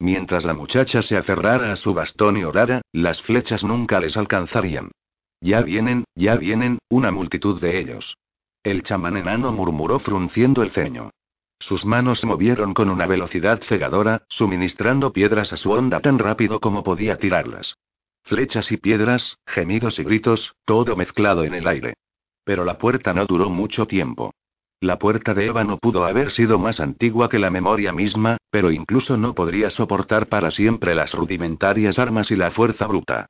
Mientras 0.00 0.44
la 0.44 0.52
muchacha 0.52 1.00
se 1.00 1.16
aferrara 1.16 1.72
a 1.72 1.76
su 1.76 1.94
bastón 1.94 2.36
y 2.36 2.42
orara, 2.42 2.82
las 2.92 3.22
flechas 3.22 3.62
nunca 3.62 4.00
les 4.00 4.16
alcanzarían. 4.16 4.90
Ya 5.40 5.60
vienen, 5.60 6.04
ya 6.16 6.34
vienen, 6.36 6.78
una 6.88 7.12
multitud 7.12 7.60
de 7.60 7.78
ellos. 7.78 8.16
El 8.64 8.82
chamán 8.82 9.16
enano 9.16 9.52
murmuró 9.52 10.00
frunciendo 10.00 10.62
el 10.62 10.72
ceño. 10.72 11.10
Sus 11.60 11.84
manos 11.84 12.18
se 12.18 12.26
movieron 12.26 12.74
con 12.74 12.90
una 12.90 13.06
velocidad 13.06 13.60
cegadora, 13.62 14.24
suministrando 14.28 15.12
piedras 15.12 15.52
a 15.52 15.56
su 15.56 15.70
onda 15.70 16.00
tan 16.00 16.18
rápido 16.18 16.58
como 16.58 16.82
podía 16.82 17.16
tirarlas. 17.16 17.76
Flechas 18.24 18.72
y 18.72 18.76
piedras, 18.76 19.38
gemidos 19.46 20.00
y 20.00 20.02
gritos, 20.02 20.56
todo 20.64 20.96
mezclado 20.96 21.44
en 21.44 21.54
el 21.54 21.68
aire. 21.68 21.94
Pero 22.44 22.64
la 22.64 22.78
puerta 22.78 23.12
no 23.14 23.26
duró 23.26 23.50
mucho 23.50 23.86
tiempo. 23.86 24.32
La 24.80 24.98
puerta 24.98 25.32
de 25.32 25.46
Eva 25.46 25.62
no 25.62 25.78
pudo 25.78 26.04
haber 26.04 26.32
sido 26.32 26.58
más 26.58 26.80
antigua 26.80 27.28
que 27.28 27.38
la 27.38 27.50
memoria 27.50 27.92
misma, 27.92 28.38
pero 28.50 28.72
incluso 28.72 29.16
no 29.16 29.32
podría 29.32 29.70
soportar 29.70 30.26
para 30.26 30.50
siempre 30.50 30.94
las 30.94 31.14
rudimentarias 31.14 32.00
armas 32.00 32.32
y 32.32 32.36
la 32.36 32.50
fuerza 32.50 32.88
bruta. 32.88 33.26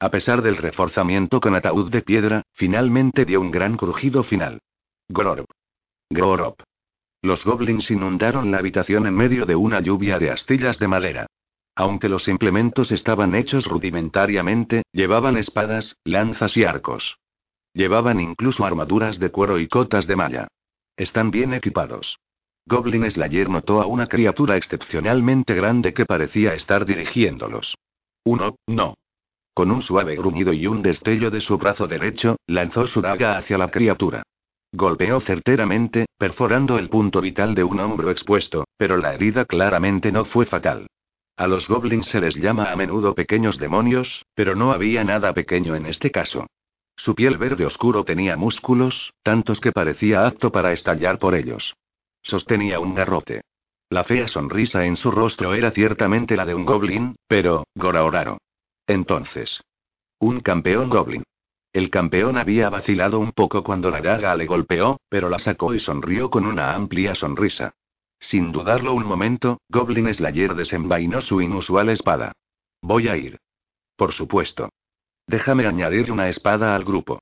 A 0.00 0.10
pesar 0.10 0.42
del 0.42 0.56
reforzamiento 0.56 1.40
con 1.40 1.54
ataúd 1.54 1.90
de 1.90 2.02
piedra, 2.02 2.42
finalmente 2.52 3.24
dio 3.24 3.40
un 3.40 3.52
gran 3.52 3.76
crujido 3.76 4.24
final. 4.24 4.58
Grorop. 5.08 5.48
Grorop. 6.10 6.60
Los 7.22 7.44
goblins 7.44 7.90
inundaron 7.90 8.50
la 8.50 8.58
habitación 8.58 9.06
en 9.06 9.14
medio 9.14 9.46
de 9.46 9.54
una 9.54 9.80
lluvia 9.80 10.18
de 10.18 10.30
astillas 10.30 10.78
de 10.78 10.88
madera. 10.88 11.26
Aunque 11.76 12.08
los 12.08 12.26
implementos 12.26 12.90
estaban 12.90 13.34
hechos 13.34 13.66
rudimentariamente, 13.66 14.82
llevaban 14.92 15.36
espadas, 15.36 15.96
lanzas 16.04 16.56
y 16.56 16.64
arcos. 16.64 17.18
Llevaban 17.76 18.20
incluso 18.20 18.64
armaduras 18.64 19.18
de 19.18 19.28
cuero 19.28 19.60
y 19.60 19.68
cotas 19.68 20.06
de 20.06 20.16
malla. 20.16 20.48
Están 20.96 21.30
bien 21.30 21.52
equipados. 21.52 22.18
Goblin 22.64 23.08
Slayer 23.10 23.50
notó 23.50 23.82
a 23.82 23.86
una 23.86 24.06
criatura 24.06 24.56
excepcionalmente 24.56 25.52
grande 25.52 25.92
que 25.92 26.06
parecía 26.06 26.54
estar 26.54 26.86
dirigiéndolos. 26.86 27.76
Uno, 28.24 28.56
no. 28.66 28.94
Con 29.52 29.70
un 29.70 29.82
suave 29.82 30.16
gruñido 30.16 30.54
y 30.54 30.66
un 30.66 30.80
destello 30.80 31.30
de 31.30 31.42
su 31.42 31.58
brazo 31.58 31.86
derecho, 31.86 32.36
lanzó 32.46 32.86
su 32.86 33.02
daga 33.02 33.36
hacia 33.36 33.58
la 33.58 33.70
criatura. 33.70 34.22
Golpeó 34.72 35.20
certeramente, 35.20 36.06
perforando 36.16 36.78
el 36.78 36.88
punto 36.88 37.20
vital 37.20 37.54
de 37.54 37.64
un 37.64 37.78
hombro 37.78 38.10
expuesto, 38.10 38.64
pero 38.78 38.96
la 38.96 39.14
herida 39.14 39.44
claramente 39.44 40.10
no 40.12 40.24
fue 40.24 40.46
fatal. 40.46 40.86
A 41.36 41.46
los 41.46 41.68
goblins 41.68 42.06
se 42.06 42.22
les 42.22 42.36
llama 42.36 42.72
a 42.72 42.76
menudo 42.76 43.14
pequeños 43.14 43.58
demonios, 43.58 44.24
pero 44.34 44.56
no 44.56 44.72
había 44.72 45.04
nada 45.04 45.34
pequeño 45.34 45.74
en 45.74 45.84
este 45.84 46.10
caso. 46.10 46.46
Su 46.96 47.14
piel 47.14 47.36
verde 47.36 47.66
oscuro 47.66 48.04
tenía 48.04 48.36
músculos, 48.36 49.12
tantos 49.22 49.60
que 49.60 49.72
parecía 49.72 50.26
apto 50.26 50.50
para 50.50 50.72
estallar 50.72 51.18
por 51.18 51.34
ellos. 51.34 51.76
Sostenía 52.22 52.80
un 52.80 52.94
garrote. 52.94 53.42
La 53.88 54.02
fea 54.02 54.26
sonrisa 54.26 54.84
en 54.84 54.96
su 54.96 55.10
rostro 55.10 55.54
era 55.54 55.70
ciertamente 55.70 56.36
la 56.36 56.44
de 56.44 56.54
un 56.54 56.64
goblin, 56.64 57.14
pero, 57.28 57.64
Goraoraro. 57.74 58.38
Entonces. 58.86 59.62
Un 60.18 60.40
campeón 60.40 60.88
goblin. 60.88 61.22
El 61.72 61.90
campeón 61.90 62.38
había 62.38 62.70
vacilado 62.70 63.18
un 63.18 63.32
poco 63.32 63.62
cuando 63.62 63.90
la 63.90 64.00
daga 64.00 64.34
le 64.34 64.46
golpeó, 64.46 64.98
pero 65.08 65.28
la 65.28 65.38
sacó 65.38 65.74
y 65.74 65.80
sonrió 65.80 66.30
con 66.30 66.46
una 66.46 66.74
amplia 66.74 67.14
sonrisa. 67.14 67.74
Sin 68.18 68.50
dudarlo 68.50 68.94
un 68.94 69.04
momento, 69.04 69.60
Goblin 69.68 70.12
Slayer 70.12 70.54
desenvainó 70.54 71.20
su 71.20 71.42
inusual 71.42 71.90
espada. 71.90 72.32
Voy 72.80 73.08
a 73.08 73.16
ir. 73.16 73.38
Por 73.94 74.12
supuesto. 74.12 74.70
Déjame 75.28 75.66
añadir 75.66 76.12
una 76.12 76.28
espada 76.28 76.76
al 76.76 76.84
grupo. 76.84 77.18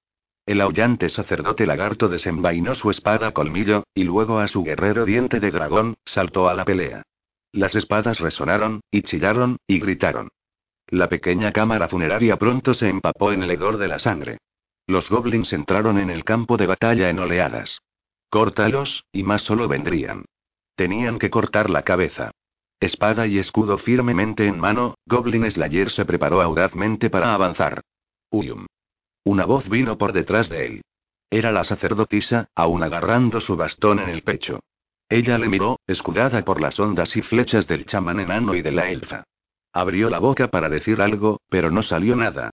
El 0.46 0.60
aullante 0.60 1.08
sacerdote 1.08 1.64
lagarto 1.64 2.08
desenvainó 2.08 2.74
su 2.74 2.90
espada 2.90 3.32
colmillo, 3.32 3.84
y 3.94 4.04
luego 4.04 4.40
a 4.40 4.48
su 4.48 4.62
guerrero 4.62 5.06
diente 5.06 5.40
de 5.40 5.50
dragón, 5.50 5.94
saltó 6.04 6.48
a 6.48 6.54
la 6.54 6.66
pelea. 6.66 7.02
Las 7.50 7.74
espadas 7.74 8.20
resonaron, 8.20 8.80
y 8.90 9.02
chillaron, 9.02 9.56
y 9.66 9.78
gritaron. 9.78 10.28
La 10.88 11.08
pequeña 11.08 11.52
cámara 11.52 11.88
funeraria 11.88 12.36
pronto 12.36 12.74
se 12.74 12.90
empapó 12.90 13.32
en 13.32 13.42
el 13.42 13.50
hedor 13.50 13.78
de 13.78 13.88
la 13.88 13.98
sangre. 13.98 14.38
Los 14.86 15.08
goblins 15.08 15.54
entraron 15.54 15.98
en 15.98 16.10
el 16.10 16.24
campo 16.24 16.58
de 16.58 16.66
batalla 16.66 17.08
en 17.08 17.18
oleadas. 17.18 17.80
Córtalos, 18.28 19.04
y 19.12 19.22
más 19.22 19.42
solo 19.42 19.66
vendrían. 19.66 20.26
Tenían 20.74 21.18
que 21.18 21.30
cortar 21.30 21.70
la 21.70 21.82
cabeza. 21.82 22.32
Espada 22.80 23.26
y 23.26 23.38
escudo 23.38 23.78
firmemente 23.78 24.46
en 24.46 24.60
mano, 24.60 24.96
Goblin 25.06 25.50
Slayer 25.50 25.88
se 25.88 26.04
preparó 26.04 26.42
audazmente 26.42 27.08
para 27.08 27.32
avanzar. 27.32 27.80
Una 29.24 29.44
voz 29.44 29.68
vino 29.68 29.96
por 29.96 30.12
detrás 30.12 30.48
de 30.48 30.66
él. 30.66 30.82
Era 31.30 31.52
la 31.52 31.62
sacerdotisa, 31.62 32.48
aún 32.54 32.82
agarrando 32.82 33.40
su 33.40 33.56
bastón 33.56 34.00
en 34.00 34.08
el 34.08 34.22
pecho. 34.22 34.60
Ella 35.08 35.38
le 35.38 35.48
miró, 35.48 35.78
escudada 35.86 36.44
por 36.44 36.60
las 36.60 36.80
ondas 36.80 37.16
y 37.16 37.22
flechas 37.22 37.68
del 37.68 37.86
chamán 37.86 38.18
enano 38.18 38.54
y 38.54 38.62
de 38.62 38.72
la 38.72 38.90
elfa. 38.90 39.24
Abrió 39.72 40.10
la 40.10 40.18
boca 40.18 40.48
para 40.48 40.68
decir 40.68 41.00
algo, 41.00 41.40
pero 41.48 41.70
no 41.70 41.82
salió 41.82 42.16
nada. 42.16 42.50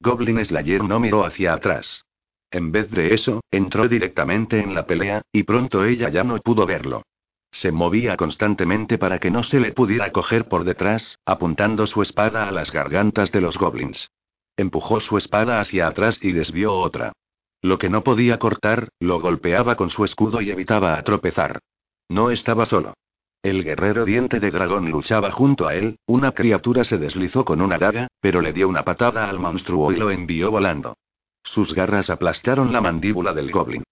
Goblin 0.00 0.44
Slayer 0.44 0.84
no 0.84 1.00
miró 1.00 1.24
hacia 1.24 1.54
atrás. 1.54 2.04
En 2.50 2.70
vez 2.70 2.90
de 2.90 3.14
eso, 3.14 3.42
entró 3.50 3.88
directamente 3.88 4.60
en 4.60 4.74
la 4.74 4.86
pelea, 4.86 5.22
y 5.32 5.42
pronto 5.42 5.84
ella 5.84 6.10
ya 6.10 6.22
no 6.22 6.38
pudo 6.38 6.66
verlo. 6.66 7.02
Se 7.50 7.72
movía 7.72 8.16
constantemente 8.16 8.98
para 8.98 9.18
que 9.18 9.30
no 9.30 9.42
se 9.42 9.58
le 9.58 9.72
pudiera 9.72 10.12
coger 10.12 10.46
por 10.46 10.64
detrás, 10.64 11.18
apuntando 11.24 11.86
su 11.86 12.02
espada 12.02 12.48
a 12.48 12.52
las 12.52 12.70
gargantas 12.70 13.32
de 13.32 13.40
los 13.40 13.58
goblins. 13.58 14.10
Empujó 14.56 15.00
su 15.00 15.18
espada 15.18 15.60
hacia 15.60 15.88
atrás 15.88 16.18
y 16.22 16.32
desvió 16.32 16.72
otra. 16.72 17.12
Lo 17.60 17.78
que 17.78 17.88
no 17.88 18.04
podía 18.04 18.38
cortar, 18.38 18.88
lo 19.00 19.20
golpeaba 19.20 19.74
con 19.74 19.90
su 19.90 20.04
escudo 20.04 20.40
y 20.40 20.50
evitaba 20.50 21.02
tropezar. 21.02 21.60
No 22.08 22.30
estaba 22.30 22.66
solo. 22.66 22.94
El 23.42 23.64
guerrero 23.64 24.04
diente 24.04 24.40
de 24.40 24.50
dragón 24.50 24.90
luchaba 24.90 25.30
junto 25.30 25.66
a 25.66 25.74
él, 25.74 25.98
una 26.06 26.32
criatura 26.32 26.84
se 26.84 26.98
deslizó 26.98 27.44
con 27.44 27.60
una 27.60 27.78
daga, 27.78 28.08
pero 28.20 28.40
le 28.40 28.52
dio 28.52 28.68
una 28.68 28.84
patada 28.84 29.28
al 29.28 29.38
monstruo 29.38 29.92
y 29.92 29.96
lo 29.96 30.10
envió 30.10 30.50
volando. 30.50 30.96
Sus 31.42 31.74
garras 31.74 32.08
aplastaron 32.08 32.72
la 32.72 32.80
mandíbula 32.80 33.34
del 33.34 33.50
goblin. 33.50 33.82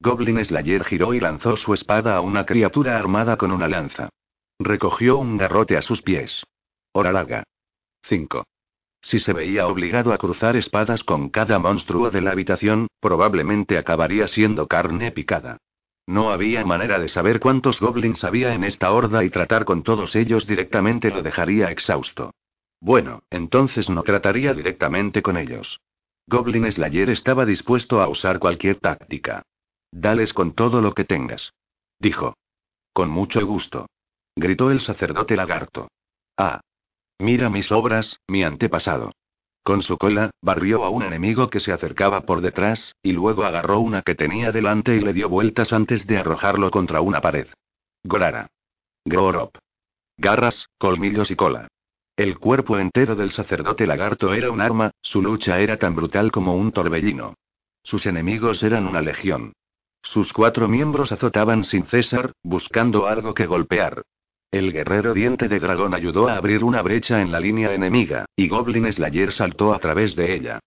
Goblin 0.00 0.44
Slayer 0.44 0.84
giró 0.84 1.12
y 1.12 1.20
lanzó 1.20 1.56
su 1.56 1.74
espada 1.74 2.16
a 2.16 2.20
una 2.20 2.46
criatura 2.46 2.96
armada 2.96 3.36
con 3.36 3.52
una 3.52 3.68
lanza. 3.68 4.08
Recogió 4.58 5.18
un 5.18 5.36
garrote 5.36 5.76
a 5.76 5.82
sus 5.82 6.02
pies. 6.02 6.44
Hora 6.92 7.12
larga. 7.12 7.42
5. 8.04 8.44
Si 9.02 9.18
se 9.18 9.32
veía 9.32 9.66
obligado 9.66 10.12
a 10.12 10.18
cruzar 10.18 10.56
espadas 10.56 11.04
con 11.04 11.30
cada 11.30 11.58
monstruo 11.58 12.10
de 12.10 12.20
la 12.20 12.32
habitación, 12.32 12.88
probablemente 13.00 13.78
acabaría 13.78 14.28
siendo 14.28 14.66
carne 14.66 15.10
picada. 15.10 15.58
No 16.06 16.32
había 16.32 16.64
manera 16.64 16.98
de 16.98 17.08
saber 17.08 17.40
cuántos 17.40 17.80
goblins 17.80 18.24
había 18.24 18.54
en 18.54 18.64
esta 18.64 18.90
horda 18.90 19.24
y 19.24 19.30
tratar 19.30 19.64
con 19.64 19.82
todos 19.82 20.16
ellos 20.16 20.46
directamente 20.46 21.10
lo 21.10 21.22
dejaría 21.22 21.70
exhausto. 21.70 22.32
Bueno, 22.80 23.22
entonces 23.30 23.88
no 23.88 24.02
trataría 24.02 24.54
directamente 24.54 25.22
con 25.22 25.36
ellos. 25.36 25.80
Goblin 26.26 26.70
Slayer 26.70 27.10
estaba 27.10 27.44
dispuesto 27.44 28.00
a 28.00 28.08
usar 28.08 28.38
cualquier 28.38 28.76
táctica. 28.80 29.42
Dales 29.92 30.32
con 30.32 30.52
todo 30.54 30.80
lo 30.80 30.94
que 30.94 31.04
tengas. 31.04 31.52
Dijo. 31.98 32.34
Con 32.92 33.10
mucho 33.10 33.44
gusto. 33.46 33.86
Gritó 34.36 34.70
el 34.70 34.80
sacerdote 34.80 35.36
lagarto. 35.36 35.88
Ah. 36.36 36.60
Mira 37.20 37.50
mis 37.50 37.70
obras, 37.70 38.18
mi 38.28 38.44
antepasado. 38.44 39.12
Con 39.62 39.82
su 39.82 39.98
cola, 39.98 40.30
barrió 40.40 40.84
a 40.84 40.88
un 40.88 41.02
enemigo 41.02 41.50
que 41.50 41.60
se 41.60 41.70
acercaba 41.70 42.22
por 42.22 42.40
detrás, 42.40 42.94
y 43.02 43.12
luego 43.12 43.44
agarró 43.44 43.78
una 43.80 44.00
que 44.00 44.14
tenía 44.14 44.52
delante 44.52 44.96
y 44.96 45.00
le 45.00 45.12
dio 45.12 45.28
vueltas 45.28 45.74
antes 45.74 46.06
de 46.06 46.16
arrojarlo 46.16 46.70
contra 46.70 47.02
una 47.02 47.20
pared. 47.20 47.46
Gorara. 48.02 48.46
Gorop. 49.04 49.54
Garras, 50.16 50.70
colmillos 50.78 51.30
y 51.30 51.36
cola. 51.36 51.68
El 52.16 52.38
cuerpo 52.38 52.78
entero 52.78 53.14
del 53.16 53.32
sacerdote 53.32 53.86
lagarto 53.86 54.32
era 54.32 54.50
un 54.50 54.62
arma, 54.62 54.90
su 55.02 55.20
lucha 55.20 55.60
era 55.60 55.76
tan 55.76 55.94
brutal 55.94 56.32
como 56.32 56.56
un 56.56 56.72
torbellino. 56.72 57.34
Sus 57.82 58.06
enemigos 58.06 58.62
eran 58.62 58.86
una 58.86 59.02
legión. 59.02 59.52
Sus 60.02 60.32
cuatro 60.32 60.68
miembros 60.68 61.12
azotaban 61.12 61.64
sin 61.64 61.84
cesar, 61.84 62.32
buscando 62.42 63.06
algo 63.06 63.34
que 63.34 63.44
golpear. 63.44 64.04
El 64.50 64.72
guerrero 64.72 65.14
diente 65.14 65.48
de 65.48 65.60
dragón 65.60 65.94
ayudó 65.94 66.28
a 66.28 66.36
abrir 66.36 66.64
una 66.64 66.82
brecha 66.82 67.20
en 67.20 67.30
la 67.30 67.38
línea 67.38 67.72
enemiga, 67.72 68.26
y 68.34 68.48
Goblin 68.48 68.92
Slayer 68.92 69.32
saltó 69.32 69.72
a 69.72 69.78
través 69.78 70.16
de 70.16 70.34
ella. 70.34 70.58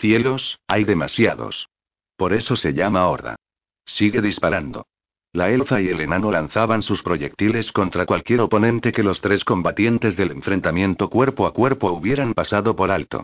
Cielos, 0.00 0.58
hay 0.66 0.84
demasiados. 0.84 1.68
Por 2.16 2.32
eso 2.32 2.56
se 2.56 2.72
llama 2.72 3.06
horda. 3.08 3.36
sigue 3.84 4.20
disparando. 4.20 4.86
La 5.32 5.50
elfa 5.50 5.80
y 5.80 5.88
el 5.88 6.00
enano 6.00 6.32
lanzaban 6.32 6.82
sus 6.82 7.02
proyectiles 7.02 7.70
contra 7.70 8.04
cualquier 8.04 8.40
oponente 8.40 8.90
que 8.90 9.04
los 9.04 9.20
tres 9.20 9.44
combatientes 9.44 10.16
del 10.16 10.32
enfrentamiento 10.32 11.08
cuerpo 11.08 11.46
a 11.46 11.52
cuerpo 11.52 11.92
hubieran 11.92 12.34
pasado 12.34 12.74
por 12.74 12.90
alto. 12.90 13.22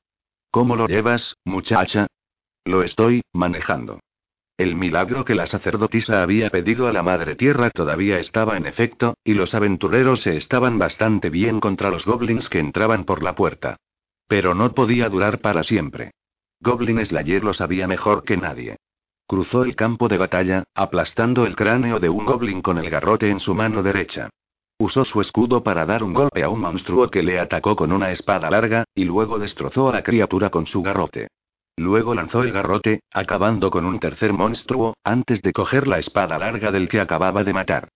¿Cómo 0.53 0.77
lo 0.77 0.87
llevas, 0.87 1.37
muchacha? 1.45 2.07
Lo 2.65 2.83
estoy, 2.83 3.23
manejando. 3.33 4.01
El 4.59 4.75
milagro 4.75 5.27
que 5.27 5.35
la 5.35 5.47
sacerdotisa 5.47 6.23
había 6.23 6.49
pedido 6.49 6.89
a 6.89 6.93
la 6.93 7.03
Madre 7.03 7.35
Tierra 7.35 7.69
todavía 7.69 8.19
estaba 8.19 8.57
en 8.57 8.65
efecto, 8.65 9.19
y 9.23 9.35
los 9.35 9.55
aventureros 9.55 10.23
se 10.23 10.39
estaban 10.39 10.79
bastante 10.79 11.29
bien 11.29 11.61
contra 11.61 11.91
los 11.91 12.07
goblins 12.07 12.49
que 12.49 12.59
entraban 12.59 13.05
por 13.05 13.23
la 13.23 13.35
puerta. 13.35 13.77
Pero 14.27 14.55
no 14.55 14.73
podía 14.73 15.11
durar 15.11 15.41
para 15.41 15.63
siempre. 15.63 16.13
Goblin 16.61 17.05
Slayer 17.05 17.45
lo 17.45 17.53
sabía 17.53 17.87
mejor 17.87 18.25
que 18.25 18.39
nadie. 18.39 18.77
Cruzó 19.27 19.63
el 19.63 19.77
campo 19.77 20.09
de 20.09 20.17
batalla, 20.17 20.65
aplastando 20.75 21.45
el 21.45 21.55
cráneo 21.55 22.01
de 22.01 22.09
un 22.09 22.25
goblin 22.25 22.63
con 22.63 22.79
el 22.79 22.89
garrote 22.89 23.29
en 23.29 23.41
su 23.41 23.55
mano 23.55 23.83
derecha. 23.83 24.31
Usó 24.79 25.05
su 25.05 25.21
escudo 25.21 25.63
para 25.63 25.85
dar 25.85 26.03
un 26.03 26.15
golpe 26.15 26.43
a 26.43 26.49
un 26.49 26.61
monstruo 26.61 27.09
que 27.09 27.23
le 27.23 27.39
atacó 27.39 27.77
con 27.77 27.93
una 27.93 28.11
espada 28.11 28.49
larga, 28.49 28.85
y 28.95 29.05
luego 29.05 29.39
destrozó 29.39 29.91
a 29.91 29.93
la 29.93 30.03
criatura 30.03 30.49
con 30.49 30.67
su 30.67 30.81
garrote. 30.83 31.29
Luego 31.77 32.15
lanzó 32.15 32.43
el 32.43 32.53
garrote, 32.53 33.01
acabando 33.13 33.71
con 33.71 33.85
un 33.85 33.99
tercer 34.01 34.33
monstruo, 34.33 34.95
antes 35.05 35.43
de 35.43 35.53
coger 35.53 35.87
la 35.87 35.99
espada 35.99 36.39
larga 36.39 36.73
del 36.73 36.89
que 36.89 37.01
acababa 37.01 37.45
de 37.45 37.53
matar. 37.53 37.89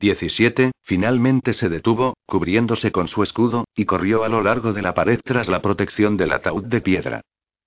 17, 0.00 0.72
finalmente 0.82 1.52
se 1.52 1.68
detuvo, 1.68 2.14
cubriéndose 2.26 2.92
con 2.92 3.08
su 3.08 3.22
escudo, 3.22 3.64
y 3.74 3.84
corrió 3.84 4.24
a 4.24 4.28
lo 4.28 4.42
largo 4.42 4.72
de 4.72 4.82
la 4.82 4.94
pared 4.94 5.20
tras 5.22 5.48
la 5.48 5.60
protección 5.60 6.16
del 6.16 6.32
ataúd 6.32 6.64
de 6.64 6.80
piedra. 6.80 7.20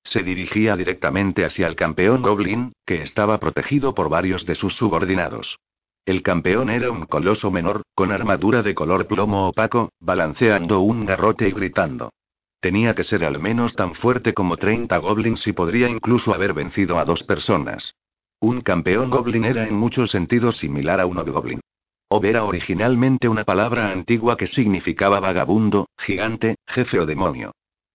Se 0.04 0.24
dirigía 0.24 0.76
directamente 0.76 1.46
hacia 1.46 1.68
el 1.68 1.76
campeón 1.76 2.22
Goblin, 2.24 2.74
que 2.86 3.02
estaba 3.02 3.40
protegido 3.40 3.94
por 3.94 4.10
varios 4.10 4.46
de 4.46 4.56
sus 4.56 4.76
subordinados. 4.76 5.60
El 6.06 6.24
campeón 6.24 6.70
era 6.70 6.90
un 6.90 7.06
coloso 7.06 7.52
menor, 7.52 7.84
con 7.94 8.12
armadura 8.12 8.64
de 8.64 8.74
color 8.74 9.06
plomo 9.06 9.50
opaco, 9.50 9.92
balanceando 10.00 10.80
un 10.80 11.06
garrote 11.06 11.48
y 11.48 11.52
gritando. 11.52 12.12
Tenía 12.60 12.94
que 12.94 13.06
ser 13.06 13.24
al 13.24 13.40
menos 13.40 13.76
tan 13.76 13.96
fuerte 13.96 14.34
como 14.34 14.58
30 14.58 14.98
goblins 14.98 15.48
y 15.48 15.54
podría 15.54 15.88
incluso 15.88 16.34
haber 16.34 16.54
vencido 16.54 17.00
a 17.00 17.06
dos 17.06 17.24
personas. 17.24 17.96
Un 18.42 18.62
campeón 18.62 19.10
goblin 19.10 19.46
era 19.46 19.68
en 19.68 19.76
muchos 19.76 20.12
sentidos 20.12 20.58
similar 20.58 21.00
a 21.00 21.06
un 21.06 21.18
goblin. 21.18 21.62
Ob 22.10 22.26
era 22.26 22.44
originalmente 22.44 23.30
una 23.30 23.44
palabra 23.44 23.92
antigua 23.92 24.36
que 24.36 24.48
significaba 24.48 25.20
vagabundo, 25.20 25.88
gigante, 25.98 26.56
jefe 26.68 27.00
o 27.00 27.06
demonio. 27.06 27.52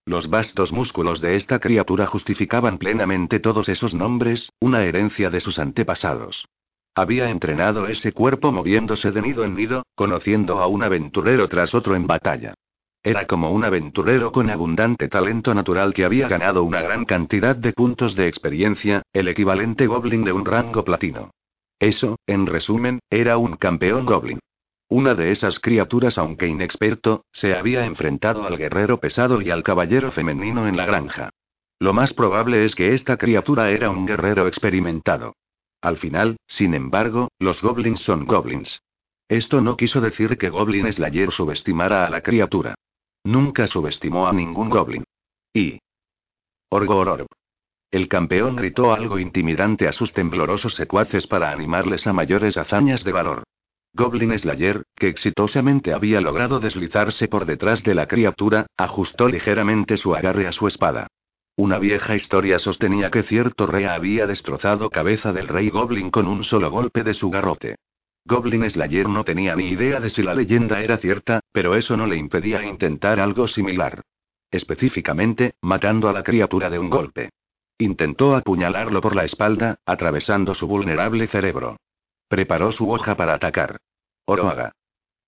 Los 0.06 0.30
vastos 0.30 0.72
músculos 0.72 1.20
de 1.20 1.36
esta 1.36 1.58
criatura 1.58 2.06
justificaban 2.06 2.78
plenamente 2.78 3.40
todos 3.40 3.68
esos 3.68 3.92
nombres, 3.92 4.50
una 4.60 4.84
herencia 4.84 5.30
de 5.30 5.40
sus 5.40 5.58
antepasados. 5.58 6.46
Había 6.94 7.28
entrenado 7.28 7.88
ese 7.88 8.12
cuerpo 8.12 8.52
moviéndose 8.52 9.10
de 9.10 9.20
nido 9.20 9.44
en 9.44 9.56
nido, 9.56 9.82
conociendo 9.94 10.60
a 10.60 10.68
un 10.68 10.82
aventurero 10.84 11.48
tras 11.48 11.74
otro 11.74 11.96
en 11.96 12.06
batalla. 12.06 12.54
Era 13.06 13.26
como 13.26 13.50
un 13.50 13.64
aventurero 13.64 14.32
con 14.32 14.48
abundante 14.48 15.08
talento 15.08 15.52
natural 15.52 15.92
que 15.92 16.06
había 16.06 16.26
ganado 16.26 16.64
una 16.64 16.80
gran 16.80 17.04
cantidad 17.04 17.54
de 17.54 17.74
puntos 17.74 18.16
de 18.16 18.28
experiencia, 18.28 19.02
el 19.12 19.28
equivalente 19.28 19.86
goblin 19.86 20.24
de 20.24 20.32
un 20.32 20.46
rango 20.46 20.82
platino. 20.86 21.30
Eso, 21.78 22.16
en 22.26 22.46
resumen, 22.46 23.00
era 23.10 23.36
un 23.36 23.56
campeón 23.56 24.06
goblin. 24.06 24.38
Una 24.88 25.14
de 25.14 25.32
esas 25.32 25.60
criaturas, 25.60 26.16
aunque 26.16 26.46
inexperto, 26.46 27.26
se 27.30 27.54
había 27.54 27.84
enfrentado 27.84 28.46
al 28.46 28.56
guerrero 28.56 29.00
pesado 29.00 29.42
y 29.42 29.50
al 29.50 29.62
caballero 29.62 30.10
femenino 30.10 30.66
en 30.66 30.78
la 30.78 30.86
granja. 30.86 31.28
Lo 31.78 31.92
más 31.92 32.14
probable 32.14 32.64
es 32.64 32.74
que 32.74 32.94
esta 32.94 33.18
criatura 33.18 33.68
era 33.68 33.90
un 33.90 34.06
guerrero 34.06 34.48
experimentado. 34.48 35.34
Al 35.82 35.98
final, 35.98 36.38
sin 36.46 36.72
embargo, 36.72 37.28
los 37.38 37.60
goblins 37.60 38.00
son 38.00 38.24
goblins. 38.24 38.80
Esto 39.28 39.60
no 39.60 39.76
quiso 39.76 40.00
decir 40.00 40.38
que 40.38 40.48
Goblin 40.48 40.90
Slayer 40.90 41.30
subestimara 41.30 42.06
a 42.06 42.10
la 42.10 42.22
criatura. 42.22 42.74
Nunca 43.24 43.66
subestimó 43.66 44.28
a 44.28 44.32
ningún 44.32 44.68
goblin. 44.68 45.04
Y. 45.54 45.80
Orgororb. 46.68 47.26
El 47.90 48.08
campeón 48.08 48.56
gritó 48.56 48.92
algo 48.92 49.18
intimidante 49.18 49.88
a 49.88 49.92
sus 49.92 50.12
temblorosos 50.12 50.74
secuaces 50.74 51.26
para 51.26 51.50
animarles 51.50 52.06
a 52.06 52.12
mayores 52.12 52.58
hazañas 52.58 53.02
de 53.02 53.12
valor. 53.12 53.44
Goblin 53.94 54.36
Slayer, 54.38 54.82
que 54.94 55.08
exitosamente 55.08 55.94
había 55.94 56.20
logrado 56.20 56.60
deslizarse 56.60 57.28
por 57.28 57.46
detrás 57.46 57.82
de 57.82 57.94
la 57.94 58.08
criatura, 58.08 58.66
ajustó 58.76 59.28
ligeramente 59.28 59.96
su 59.96 60.14
agarre 60.14 60.46
a 60.46 60.52
su 60.52 60.66
espada. 60.66 61.06
Una 61.56 61.78
vieja 61.78 62.16
historia 62.16 62.58
sostenía 62.58 63.10
que 63.10 63.22
cierto 63.22 63.66
rey 63.66 63.84
había 63.84 64.26
destrozado 64.26 64.90
cabeza 64.90 65.32
del 65.32 65.46
rey 65.46 65.70
Goblin 65.70 66.10
con 66.10 66.26
un 66.26 66.42
solo 66.42 66.70
golpe 66.70 67.04
de 67.04 67.14
su 67.14 67.30
garrote. 67.30 67.76
Goblin 68.26 68.68
Slayer 68.70 69.06
no 69.06 69.22
tenía 69.22 69.54
ni 69.54 69.68
idea 69.68 70.00
de 70.00 70.08
si 70.08 70.22
la 70.22 70.34
leyenda 70.34 70.80
era 70.80 70.96
cierta, 70.96 71.40
pero 71.52 71.74
eso 71.74 71.96
no 71.96 72.06
le 72.06 72.16
impedía 72.16 72.64
intentar 72.64 73.20
algo 73.20 73.46
similar. 73.46 74.02
Específicamente, 74.50 75.54
matando 75.60 76.08
a 76.08 76.12
la 76.12 76.22
criatura 76.22 76.70
de 76.70 76.78
un 76.78 76.88
golpe. 76.88 77.30
Intentó 77.76 78.34
apuñalarlo 78.34 79.00
por 79.02 79.14
la 79.14 79.24
espalda, 79.24 79.76
atravesando 79.84 80.54
su 80.54 80.66
vulnerable 80.66 81.26
cerebro. 81.26 81.76
Preparó 82.28 82.72
su 82.72 82.90
hoja 82.90 83.14
para 83.14 83.34
atacar. 83.34 83.78
Oroaga. 84.24 84.72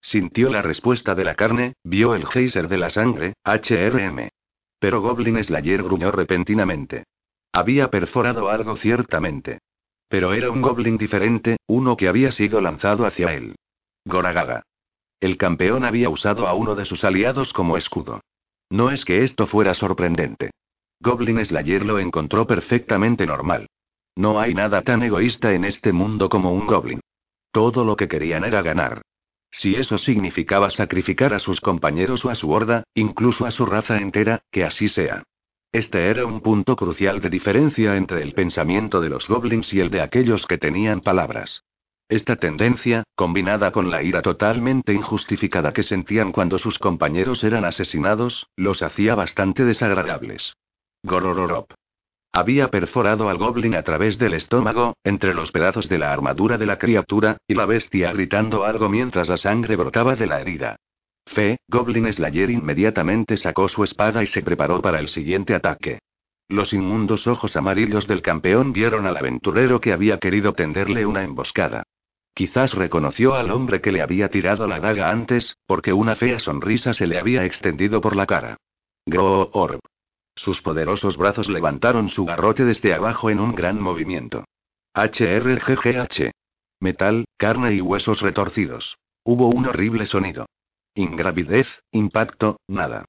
Sintió 0.01 0.49
la 0.51 0.63
respuesta 0.63 1.15
de 1.15 1.25
la 1.25 1.35
carne, 1.35 1.75
vio 1.83 2.15
el 2.15 2.27
geyser 2.27 2.69
de 2.69 2.79
la 2.79 2.89
sangre, 2.89 3.35
HRM. 3.45 4.29
Pero 4.79 5.03
Goblin 5.03 5.43
Slayer 5.43 5.83
gruñó 5.83 6.13
repentinamente. 6.13 7.05
Había 7.53 7.91
perforado 7.91 8.49
algo 8.49 8.77
ciertamente. 8.77 9.59
Pero 10.09 10.33
era 10.35 10.51
un 10.51 10.63
goblin 10.63 10.99
diferente, 10.99 11.57
uno 11.67 11.97
que 11.97 12.09
había 12.09 12.31
sido 12.31 12.61
lanzado 12.61 13.07
hacia 13.07 13.35
él. 13.35 13.57
Goragaga. 14.05 14.63
El 15.21 15.37
campeón 15.37 15.85
había 15.85 16.09
usado 16.11 16.47
a 16.47 16.55
uno 16.55 16.75
de 16.75 16.85
sus 16.85 17.03
aliados 17.05 17.53
como 17.53 17.77
escudo. 17.77 18.21
No 18.71 18.91
es 18.91 19.05
que 19.05 19.25
esto 19.25 19.47
fuera 19.47 19.75
sorprendente. 19.75 20.51
Goblin 21.01 21.45
Slayer 21.45 21.85
lo 21.85 21.99
encontró 21.99 22.47
perfectamente 22.47 23.27
normal. 23.27 23.67
No 24.15 24.41
hay 24.41 24.55
nada 24.55 24.83
tan 24.83 25.03
egoísta 25.03 25.53
en 25.53 25.65
este 25.65 25.93
mundo 25.93 26.29
como 26.29 26.53
un 26.53 26.67
goblin. 26.67 27.01
Todo 27.51 27.85
lo 27.85 27.97
que 27.97 28.09
querían 28.09 28.45
era 28.45 28.63
ganar. 28.63 29.03
Si 29.51 29.75
eso 29.75 29.99
significaba 29.99 30.71
sacrificar 30.71 31.33
a 31.33 31.39
sus 31.39 31.61
compañeros 31.61 32.25
o 32.25 32.31
a 32.31 32.35
su 32.35 32.51
horda, 32.51 32.85
incluso 32.95 33.47
a 33.47 33.51
su 33.51 33.67
raza 33.67 33.99
entera, 33.99 34.43
que 34.51 34.65
así 34.65 34.89
sea. 34.89 35.23
Este 35.77 36.09
era 36.09 36.25
un 36.25 36.41
punto 36.41 36.75
crucial 36.75 37.21
de 37.21 37.29
diferencia 37.29 37.99
entre 37.99 38.23
el 38.23 38.33
pensamiento 38.33 39.03
de 39.03 39.11
los 39.11 39.29
goblins 39.29 39.75
y 39.75 39.81
el 39.81 39.91
de 39.91 40.01
aquellos 40.01 40.47
que 40.47 40.57
tenían 40.57 41.03
palabras. 41.03 41.65
Esta 42.09 42.37
tendencia, 42.37 43.05
combinada 43.15 43.73
con 43.73 43.91
la 43.91 44.03
ira 44.03 44.23
totalmente 44.23 44.95
injustificada 44.95 45.75
que 45.75 45.83
sentían 45.83 46.33
cuando 46.33 46.57
sus 46.57 46.79
compañeros 46.79 47.45
eran 47.45 47.67
asesinados, 47.67 48.47
los 48.57 48.81
hacía 48.81 49.15
bastante 49.15 49.67
desagradables. 49.67 50.57
Gorororop. 51.03 51.71
Había 52.33 52.69
perforado 52.69 53.29
al 53.29 53.37
goblin 53.37 53.75
a 53.75 53.83
través 53.83 54.17
del 54.17 54.33
estómago, 54.33 54.95
entre 55.05 55.35
los 55.35 55.53
pedazos 55.53 55.91
de 55.91 55.99
la 55.99 56.11
armadura 56.11 56.57
de 56.57 56.65
la 56.65 56.79
criatura, 56.79 57.37
y 57.47 57.53
la 57.53 57.67
bestia 57.67 58.15
gritando 58.15 58.65
algo 58.65 58.89
mientras 58.89 59.29
la 59.29 59.37
sangre 59.37 59.77
brotaba 59.77 60.17
de 60.17 60.27
la 60.27 60.41
herida. 60.41 60.77
Fe, 61.27 61.59
Goblin 61.69 62.11
Slayer 62.13 62.51
inmediatamente 62.51 63.37
sacó 63.37 63.69
su 63.69 63.85
espada 63.85 64.23
y 64.23 64.27
se 64.27 64.43
preparó 64.43 64.81
para 64.81 65.01
el 65.01 65.09
siguiente 65.09 65.55
ataque. 65.55 65.99
Los 66.49 66.73
inmundos 66.73 67.27
ojos 67.27 67.57
amarillos 67.57 68.07
del 68.07 68.23
campeón 68.23 68.73
vieron 68.73 69.07
al 69.07 69.17
aventurero 69.17 69.81
que 69.81 69.93
había 69.93 70.19
querido 70.19 70.53
tenderle 70.53 71.05
una 71.05 71.25
emboscada. 71.25 71.83
Quizás 72.33 72.75
reconoció 72.75 73.35
al 73.35 73.51
hombre 73.51 73.81
que 73.81 73.91
le 73.91 74.03
había 74.03 74.29
tirado 74.29 74.69
la 74.69 74.79
daga 74.79 75.11
antes, 75.11 75.57
porque 75.67 75.93
una 75.93 76.15
fea 76.15 76.39
sonrisa 76.39 76.95
se 76.95 77.07
le 77.07 77.19
había 77.19 77.45
extendido 77.45 78.01
por 78.01 78.15
la 78.15 78.27
cara. 78.27 78.59
Gro 79.05 79.51
Orb. 79.53 79.81
Sus 80.37 80.63
poderosos 80.63 81.17
brazos 81.17 81.49
levantaron 81.49 82.09
su 82.09 82.25
garrote 82.25 82.65
desde 82.65 82.95
abajo 82.95 83.31
en 83.31 83.41
un 83.41 83.55
gran 83.55 83.81
movimiento. 83.81 84.45
HRGGH. 84.95 86.31
Metal, 86.79 87.25
carne 87.37 87.75
y 87.75 87.81
huesos 87.81 88.21
retorcidos. 88.21 88.99
Hubo 89.25 89.49
un 89.49 89.67
horrible 89.67 90.07
sonido. 90.07 90.47
Ingravidez, 90.99 91.83
impacto, 91.93 92.59
nada. 92.67 93.05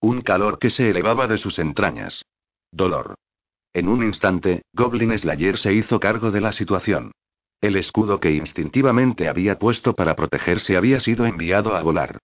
Un 0.00 0.20
calor 0.20 0.60
que 0.60 0.70
se 0.70 0.88
elevaba 0.90 1.26
de 1.26 1.36
sus 1.36 1.58
entrañas. 1.58 2.24
Dolor. 2.70 3.16
En 3.72 3.88
un 3.88 4.04
instante, 4.04 4.62
Goblin 4.72 5.18
Slayer 5.18 5.58
se 5.58 5.74
hizo 5.74 5.98
cargo 5.98 6.30
de 6.30 6.40
la 6.40 6.52
situación. 6.52 7.10
El 7.60 7.74
escudo 7.74 8.20
que 8.20 8.30
instintivamente 8.30 9.26
había 9.28 9.58
puesto 9.58 9.96
para 9.96 10.14
protegerse 10.14 10.76
había 10.76 11.00
sido 11.00 11.26
enviado 11.26 11.74
a 11.74 11.82
volar. 11.82 12.18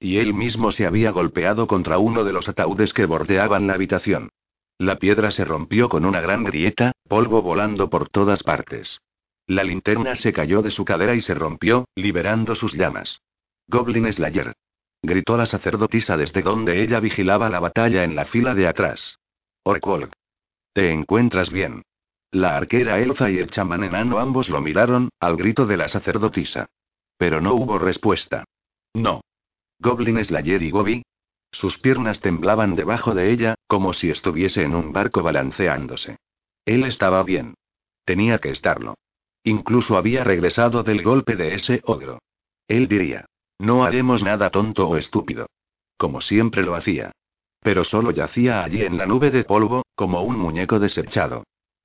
Y 0.00 0.16
él 0.16 0.34
mismo 0.34 0.72
se 0.72 0.84
había 0.84 1.12
golpeado 1.12 1.68
contra 1.68 1.98
uno 1.98 2.24
de 2.24 2.32
los 2.32 2.48
ataúdes 2.48 2.92
que 2.92 3.06
bordeaban 3.06 3.68
la 3.68 3.74
habitación. 3.74 4.30
La 4.78 4.98
piedra 4.98 5.30
se 5.30 5.44
rompió 5.44 5.88
con 5.88 6.04
una 6.04 6.20
gran 6.20 6.42
grieta, 6.42 6.90
polvo 7.08 7.40
volando 7.40 7.88
por 7.88 8.08
todas 8.08 8.42
partes. 8.42 8.98
La 9.46 9.62
linterna 9.62 10.16
se 10.16 10.32
cayó 10.32 10.60
de 10.60 10.72
su 10.72 10.84
cadera 10.84 11.14
y 11.14 11.20
se 11.20 11.34
rompió, 11.34 11.84
liberando 11.94 12.56
sus 12.56 12.74
llamas. 12.74 13.20
Goblin 13.68 14.12
Slayer. 14.12 14.54
Gritó 15.02 15.36
la 15.36 15.46
sacerdotisa 15.46 16.16
desde 16.16 16.42
donde 16.42 16.82
ella 16.82 17.00
vigilaba 17.00 17.48
la 17.48 17.60
batalla 17.60 18.04
en 18.04 18.14
la 18.14 18.24
fila 18.24 18.54
de 18.54 18.68
atrás. 18.68 19.18
Orkwolk. 19.64 20.12
¿Te 20.72 20.92
encuentras 20.92 21.50
bien? 21.50 21.82
La 22.30 22.56
arquera 22.56 23.00
elfa 23.00 23.30
y 23.30 23.38
el 23.38 23.50
chamán 23.50 23.84
enano 23.84 24.18
ambos 24.18 24.48
lo 24.48 24.60
miraron, 24.60 25.10
al 25.20 25.36
grito 25.36 25.66
de 25.66 25.76
la 25.76 25.88
sacerdotisa. 25.88 26.66
Pero 27.16 27.40
no 27.40 27.54
hubo 27.54 27.78
respuesta. 27.78 28.44
No. 28.94 29.20
Goblin 29.78 30.22
Slayer 30.24 30.62
y 30.62 30.70
Gobi. 30.70 31.02
Sus 31.50 31.78
piernas 31.78 32.20
temblaban 32.20 32.74
debajo 32.74 33.14
de 33.14 33.32
ella, 33.32 33.54
como 33.66 33.94
si 33.94 34.10
estuviese 34.10 34.62
en 34.62 34.74
un 34.74 34.92
barco 34.92 35.22
balanceándose. 35.22 36.18
Él 36.64 36.84
estaba 36.84 37.22
bien. 37.22 37.54
Tenía 38.04 38.38
que 38.38 38.50
estarlo. 38.50 38.96
Incluso 39.44 39.96
había 39.96 40.24
regresado 40.24 40.82
del 40.82 41.02
golpe 41.02 41.36
de 41.36 41.54
ese 41.54 41.80
ogro. 41.84 42.18
Él 42.68 42.88
diría. 42.88 43.25
No 43.58 43.84
haremos 43.84 44.22
nada 44.22 44.50
tonto 44.50 44.88
o 44.88 44.96
estúpido. 44.96 45.46
Como 45.96 46.20
siempre 46.20 46.62
lo 46.62 46.74
hacía. 46.74 47.12
Pero 47.60 47.84
solo 47.84 48.10
yacía 48.10 48.62
allí 48.62 48.82
en 48.82 48.98
la 48.98 49.06
nube 49.06 49.30
de 49.30 49.44
polvo, 49.44 49.84
como 49.94 50.22
un 50.22 50.38
muñeco 50.38 50.78
desechado. 50.78 51.44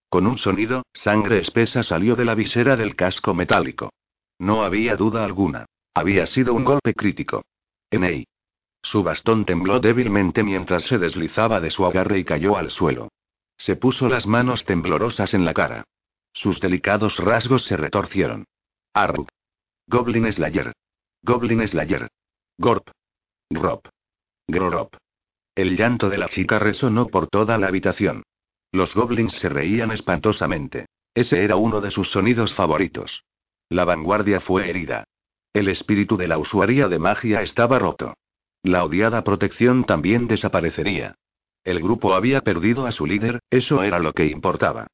Con 0.09 0.27
un 0.27 0.37
sonido, 0.37 0.83
sangre 0.93 1.39
espesa 1.39 1.83
salió 1.83 2.15
de 2.15 2.25
la 2.25 2.35
visera 2.35 2.75
del 2.75 2.95
casco 2.95 3.33
metálico. 3.33 3.91
No 4.37 4.63
había 4.63 4.95
duda 4.95 5.23
alguna. 5.23 5.65
Había 5.93 6.25
sido 6.25 6.53
un 6.53 6.65
golpe 6.65 6.93
crítico. 6.93 7.43
Enei. 7.89 8.25
Su 8.81 9.03
bastón 9.03 9.45
tembló 9.45 9.79
débilmente 9.79 10.43
mientras 10.43 10.83
se 10.85 10.97
deslizaba 10.97 11.59
de 11.59 11.71
su 11.71 11.85
agarre 11.85 12.19
y 12.19 12.23
cayó 12.23 12.57
al 12.57 12.71
suelo. 12.71 13.09
Se 13.57 13.75
puso 13.75 14.09
las 14.09 14.25
manos 14.25 14.65
temblorosas 14.65 15.33
en 15.33 15.45
la 15.45 15.53
cara. 15.53 15.83
Sus 16.33 16.59
delicados 16.59 17.17
rasgos 17.17 17.63
se 17.65 17.77
retorcieron. 17.77 18.45
Arrug. 18.93 19.27
Goblin 19.87 20.31
Slayer. 20.31 20.73
Goblin 21.23 21.67
Slayer. 21.67 22.09
Gorp. 22.57 22.89
Grop. 23.51 23.87
Grorop. 24.47 24.95
El 25.53 25.77
llanto 25.77 26.09
de 26.09 26.17
la 26.17 26.27
chica 26.27 26.57
resonó 26.57 27.07
por 27.07 27.27
toda 27.27 27.59
la 27.59 27.67
habitación. 27.67 28.23
Los 28.71 28.95
goblins 28.95 29.33
se 29.33 29.47
reían 29.47 29.91
espantosamente. 29.91 30.87
Ese 31.13 31.43
era 31.43 31.57
uno 31.57 31.79
de 31.79 31.91
sus 31.91 32.09
sonidos 32.09 32.55
favoritos. 32.55 33.23
La 33.69 33.85
vanguardia 33.85 34.39
fue 34.39 34.67
herida. 34.67 35.03
El 35.53 35.67
espíritu 35.67 36.17
de 36.17 36.27
la 36.27 36.39
usuaria 36.39 36.87
de 36.87 36.97
magia 36.97 37.43
estaba 37.43 37.77
roto. 37.77 38.15
La 38.63 38.83
odiada 38.83 39.23
protección 39.23 39.83
también 39.83 40.27
desaparecería. 40.27 41.15
El 41.63 41.81
grupo 41.81 42.15
había 42.15 42.41
perdido 42.41 42.87
a 42.87 42.91
su 42.91 43.05
líder, 43.05 43.41
eso 43.51 43.83
era 43.83 43.99
lo 43.99 44.13
que 44.13 44.25
importaba. 44.25 44.87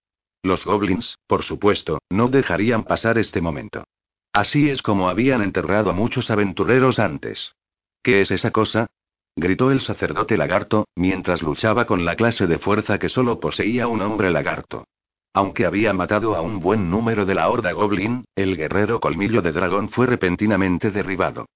Los 0.44 0.66
goblins, 0.66 1.18
por 1.26 1.44
supuesto, 1.44 2.00
no 2.10 2.28
dejarían 2.28 2.84
pasar 2.84 3.18
este 3.18 3.40
momento. 3.40 3.86
Así 4.38 4.69
es 4.69 4.83
como 4.83 5.09
habían 5.09 5.41
enterrado 5.41 5.90
a 5.90 5.93
muchos 5.93 6.30
aventureros 6.30 6.99
antes. 6.99 7.56
¿Qué 8.03 8.22
es 8.22 8.30
esa 8.30 8.51
cosa? 8.51 8.85
gritó 9.35 9.72
el 9.72 9.82
sacerdote 9.82 10.38
lagarto, 10.38 10.88
mientras 10.95 11.41
luchaba 11.41 11.88
con 11.88 12.06
la 12.06 12.16
clase 12.16 12.45
de 12.45 12.59
fuerza 12.59 12.99
que 12.99 13.09
solo 13.09 13.40
poseía 13.40 13.88
un 13.88 13.99
hombre 14.03 14.30
lagarto. 14.30 14.85
Aunque 15.33 15.66
había 15.66 15.91
matado 15.91 16.35
a 16.35 16.41
un 16.41 16.59
buen 16.59 16.91
número 16.91 17.25
de 17.25 17.33
la 17.33 17.49
horda 17.49 17.72
goblin, 17.72 18.25
el 18.35 18.56
guerrero 18.56 18.99
colmillo 18.99 19.41
de 19.41 19.53
dragón 19.53 19.90
fue 19.90 20.06
repentinamente 20.06 20.91
derribado. 20.91 21.48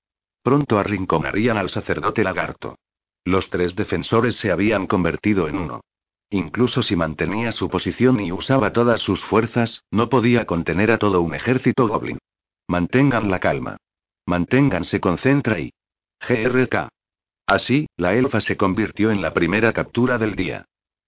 Pronto 0.41 0.79
arrinconarían 0.79 1.57
al 1.57 1.69
sacerdote 1.69 2.23
lagarto. 2.23 2.79
Los 3.25 3.51
tres 3.51 3.75
defensores 3.75 4.37
se 4.37 4.51
habían 4.51 4.87
convertido 4.87 5.47
en 5.47 5.59
uno. 5.59 5.81
Incluso 6.31 6.81
si 6.81 6.95
mantenía 6.95 7.51
su 7.51 7.69
posición 7.69 8.19
y 8.21 8.31
usaba 8.31 8.73
todas 8.73 9.01
sus 9.01 9.23
fuerzas, 9.23 9.83
no 9.91 10.09
podía 10.09 10.45
contener 10.45 10.89
a 10.89 10.97
todo 10.97 11.21
un 11.21 11.35
ejército 11.35 11.87
goblin. 11.87 12.17
Mantengan 12.71 13.29
la 13.29 13.39
calma. 13.39 13.75
Manténganse 14.25 15.01
concentra 15.01 15.59
y. 15.59 15.73
GRK. 16.25 16.87
Así, 17.45 17.87
la 17.97 18.13
elfa 18.13 18.39
se 18.39 18.55
convirtió 18.55 19.11
en 19.11 19.21
la 19.21 19.33
primera 19.33 19.73
captura 19.73 20.17
del 20.17 20.35
día. 20.35 20.63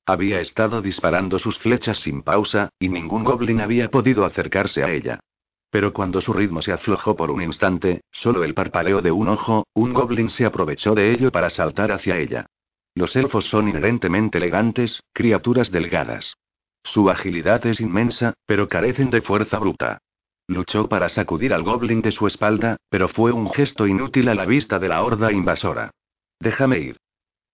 Había 0.06 0.42
estado 0.42 0.82
disparando 0.82 1.40
sus 1.40 1.58
flechas 1.58 2.00
sin 2.00 2.22
pausa, 2.22 2.68
y 2.80 2.90
ningún 2.90 3.24
goblin 3.24 3.62
había 3.62 3.90
podido 3.90 4.26
acercarse 4.26 4.84
a 4.84 4.92
ella. 4.92 5.22
Pero 5.70 5.94
cuando 5.94 6.20
su 6.20 6.34
ritmo 6.34 6.62
se 6.62 6.74
aflojó 6.74 7.16
por 7.16 7.32
un 7.32 7.42
instante, 7.42 8.02
solo 8.12 8.44
el 8.44 8.54
parpadeo 8.54 9.02
de 9.02 9.12
un 9.12 9.30
ojo, 9.30 9.66
un 9.74 9.94
goblin 9.94 10.30
se 10.30 10.46
aprovechó 10.46 10.94
de 10.96 11.14
ello 11.14 11.32
para 11.32 11.50
saltar 11.50 11.94
hacia 11.94 12.18
ella. 12.18 12.46
Los 12.94 13.16
elfos 13.16 13.46
son 13.46 13.70
inherentemente 13.70 14.38
elegantes, 14.38 15.02
criaturas 15.14 15.72
delgadas. 15.72 16.36
Su 16.84 17.10
agilidad 17.10 17.66
es 17.66 17.80
inmensa, 17.80 18.34
pero 18.46 18.68
carecen 18.68 19.10
de 19.10 19.22
fuerza 19.22 19.60
bruta. 19.60 20.02
Luchó 20.48 20.90
para 20.90 21.10
sacudir 21.10 21.54
al 21.54 21.64
goblin 21.64 22.02
de 22.02 22.12
su 22.12 22.28
espalda, 22.28 22.78
pero 22.90 23.08
fue 23.08 23.32
un 23.32 23.50
gesto 23.50 23.88
inútil 23.88 24.28
a 24.28 24.36
la 24.36 24.46
vista 24.46 24.78
de 24.78 24.90
la 24.90 25.02
horda 25.04 25.32
invasora. 25.32 25.92
Déjame 26.40 26.80
ir. 26.80 26.98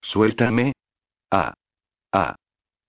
Suéltame. 0.02 0.74
Ah. 1.30 1.54
Ah. 2.12 2.36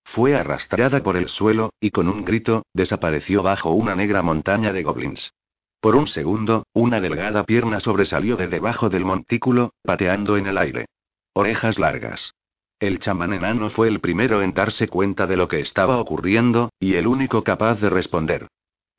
Fue 0.04 0.34
arrastrada 0.34 1.02
por 1.02 1.16
el 1.16 1.28
suelo, 1.28 1.72
y 1.80 1.90
con 1.90 2.08
un 2.08 2.24
grito, 2.24 2.64
desapareció 2.72 3.42
bajo 3.42 3.70
una 3.72 3.94
negra 3.94 4.22
montaña 4.22 4.72
de 4.72 4.82
goblins. 4.82 5.32
Por 5.80 5.96
un 5.96 6.08
segundo, 6.08 6.64
una 6.72 7.00
delgada 7.00 7.44
pierna 7.44 7.80
sobresalió 7.80 8.36
de 8.36 8.48
debajo 8.48 8.88
del 8.88 9.04
montículo, 9.04 9.74
pateando 9.82 10.36
en 10.36 10.46
el 10.46 10.58
aire. 10.58 10.86
Orejas 11.34 11.78
largas. 11.78 12.34
El 12.78 12.98
chamán 12.98 13.34
enano 13.34 13.68
fue 13.68 13.88
el 13.88 14.00
primero 14.00 14.42
en 14.42 14.54
darse 14.54 14.88
cuenta 14.88 15.26
de 15.26 15.36
lo 15.36 15.48
que 15.48 15.60
estaba 15.60 15.98
ocurriendo, 15.98 16.70
y 16.80 16.94
el 16.94 17.06
único 17.06 17.44
capaz 17.44 17.80
de 17.80 17.90
responder. 17.90 18.48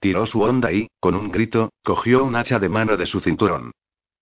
Tiró 0.02 0.26
su 0.26 0.42
onda 0.42 0.72
y, 0.72 0.90
con 1.00 1.14
un 1.14 1.32
grito, 1.32 1.72
cogió 1.84 2.24
un 2.24 2.36
hacha 2.36 2.58
de 2.58 2.70
mano 2.70 2.98
de 2.98 3.06
su 3.06 3.20
cinturón. 3.20 3.72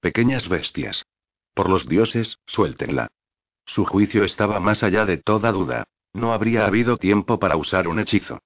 Pequeñas 0.01 0.49
bestias. 0.49 1.06
Por 1.53 1.69
los 1.69 1.88
dioses, 1.88 2.38
suéltenla. 2.45 3.08
Su 3.66 3.85
juicio 3.85 4.25
estaba 4.25 4.59
más 4.59 4.83
allá 4.83 5.06
de 5.06 5.17
toda 5.17 5.53
duda. 5.53 5.85
No 6.11 6.33
habría 6.33 6.66
habido 6.66 6.98
tiempo 6.98 7.40
para 7.40 7.56
usar 7.56 7.88
un 7.88 7.99
hechizo. 7.99 8.40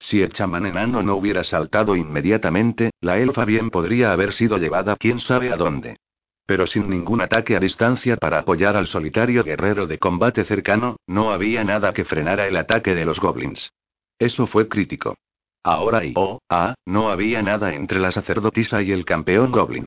Si 0.00 0.20
el 0.20 0.32
chamán 0.32 0.66
enano 0.66 1.00
no 1.04 1.14
hubiera 1.14 1.44
saltado 1.44 1.94
inmediatamente, 1.94 2.90
la 3.00 3.18
elfa 3.18 3.44
bien 3.44 3.70
podría 3.70 4.10
haber 4.10 4.32
sido 4.32 4.58
llevada 4.58 4.96
quién 4.96 5.20
sabe 5.20 5.52
a 5.52 5.56
dónde. 5.56 5.96
Pero 6.44 6.66
sin 6.66 6.90
ningún 6.90 7.20
ataque 7.20 7.54
a 7.54 7.60
distancia 7.60 8.16
para 8.16 8.40
apoyar 8.40 8.76
al 8.76 8.88
solitario 8.88 9.44
guerrero 9.44 9.86
de 9.86 9.98
combate 9.98 10.44
cercano, 10.44 10.96
no 11.06 11.30
había 11.30 11.62
nada 11.62 11.92
que 11.92 12.04
frenara 12.04 12.48
el 12.48 12.56
ataque 12.56 12.96
de 12.96 13.04
los 13.04 13.20
goblins. 13.20 13.70
Eso 14.18 14.48
fue 14.48 14.66
crítico. 14.66 15.14
Ahora 15.62 16.04
y 16.04 16.14
oh, 16.16 16.40
ah, 16.48 16.74
no 16.86 17.10
había 17.10 17.42
nada 17.42 17.74
entre 17.74 17.98
la 17.98 18.10
sacerdotisa 18.10 18.82
y 18.82 18.92
el 18.92 19.04
campeón 19.04 19.52
goblin. 19.52 19.84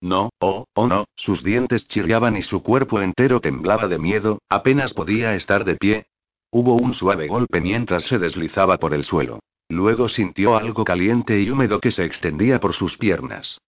No, 0.00 0.30
oh, 0.40 0.66
oh 0.74 0.86
no, 0.86 1.06
sus 1.16 1.42
dientes 1.42 1.88
chirriaban 1.88 2.36
y 2.36 2.42
su 2.42 2.62
cuerpo 2.62 3.00
entero 3.00 3.40
temblaba 3.40 3.88
de 3.88 3.98
miedo, 3.98 4.38
apenas 4.48 4.92
podía 4.94 5.34
estar 5.34 5.64
de 5.64 5.76
pie, 5.76 6.06
Hubo 6.50 6.76
un 6.76 6.94
suave 6.94 7.26
golpe 7.26 7.60
mientras 7.60 8.04
se 8.04 8.18
deslizaba 8.18 8.78
por 8.78 8.94
el 8.94 9.04
suelo. 9.04 9.40
Luego 9.68 10.08
sintió 10.08 10.56
algo 10.56 10.84
caliente 10.84 11.40
y 11.40 11.50
húmedo 11.50 11.80
que 11.80 11.90
se 11.90 12.04
extendía 12.04 12.60
por 12.60 12.72
sus 12.72 12.96
piernas. 12.96 13.58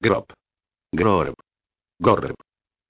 Grop. 0.00 0.30
Grorb. 0.92 1.34
Gorb. 1.98 2.34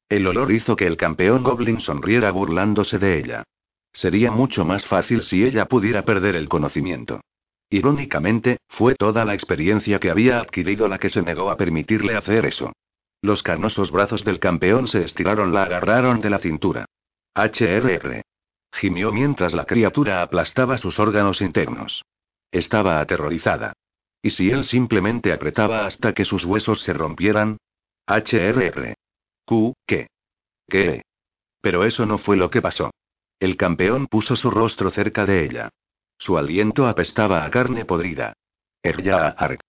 El 0.09 0.27
olor 0.27 0.53
hizo 0.53 0.77
que 0.77 0.87
el 0.87 0.97
campeón 0.97 1.43
Goblin 1.43 1.81
sonriera 1.81 2.31
burlándose 2.31 2.99
de 2.99 3.19
ella. 3.19 3.45
Sería 3.93 4.31
mucho 4.31 4.65
más 4.65 4.87
fácil 4.87 5.23
si 5.23 5.43
ella 5.43 5.67
pudiera 5.67 6.05
perder 6.05 6.37
el 6.37 6.49
conocimiento. 6.49 7.21
Irónicamente, 7.71 8.59
fue 8.69 8.95
toda 8.95 9.25
la 9.25 9.35
experiencia 9.35 9.99
que 9.99 10.11
había 10.11 10.41
adquirido 10.41 10.89
la 10.89 10.99
que 10.99 11.11
se 11.11 11.23
negó 11.23 11.51
a 11.51 11.57
permitirle 11.57 12.17
hacer 12.17 12.47
eso. 12.47 12.73
Los 13.21 13.43
canosos 13.43 13.91
brazos 13.91 14.25
del 14.25 14.39
campeón 14.39 14.89
se 14.89 15.05
estiraron, 15.05 15.53
la 15.53 15.65
agarraron 15.65 16.21
de 16.21 16.31
la 16.31 16.39
cintura. 16.39 16.87
HRR. 17.35 18.23
Gimió 18.73 19.13
mientras 19.13 19.55
la 19.55 19.65
criatura 19.65 20.23
aplastaba 20.23 20.79
sus 20.79 20.99
órganos 20.99 21.41
internos. 21.41 22.05
Estaba 22.51 23.01
aterrorizada. 23.01 23.75
¿Y 24.23 24.31
si 24.31 24.51
él 24.51 24.65
simplemente 24.65 25.33
apretaba 25.33 25.87
hasta 25.87 26.13
que 26.13 26.25
sus 26.25 26.45
huesos 26.45 26.83
se 26.83 26.93
rompieran? 26.93 27.59
HRR. 28.07 28.95
Q, 29.45 29.75
¿qué? 29.87 30.09
¿Qué? 30.69 31.03
Pero 31.61 31.85
eso 31.85 32.07
no 32.07 32.19
fue 32.19 32.37
lo 32.37 32.51
que 32.51 32.63
pasó. 32.63 32.91
El 33.41 33.57
campeón 33.57 34.07
puso 34.07 34.37
su 34.37 34.51
rostro 34.51 34.91
cerca 34.91 35.27
de 35.27 35.45
ella. 35.45 35.71
Su 36.19 36.37
aliento 36.37 36.87
apestaba 36.87 37.45
a 37.45 37.51
carne 37.51 37.85
podrida. 37.85 38.35
Erya 38.83 39.29
Ark. 39.29 39.61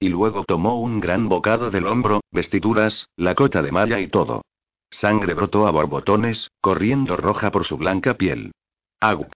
Y 0.00 0.08
luego 0.08 0.44
tomó 0.44 0.80
un 0.80 1.00
gran 1.00 1.28
bocado 1.28 1.70
del 1.70 1.86
hombro, 1.86 2.20
vestiduras, 2.30 3.08
la 3.16 3.34
cota 3.34 3.62
de 3.62 3.72
malla 3.72 4.00
y 4.00 4.08
todo. 4.08 4.42
Sangre 4.90 5.34
brotó 5.34 5.66
a 5.66 5.70
borbotones, 5.70 6.50
corriendo 6.60 7.16
roja 7.16 7.50
por 7.50 7.64
su 7.64 7.76
blanca 7.76 8.14
piel. 8.14 8.52
Agu. 9.00 9.26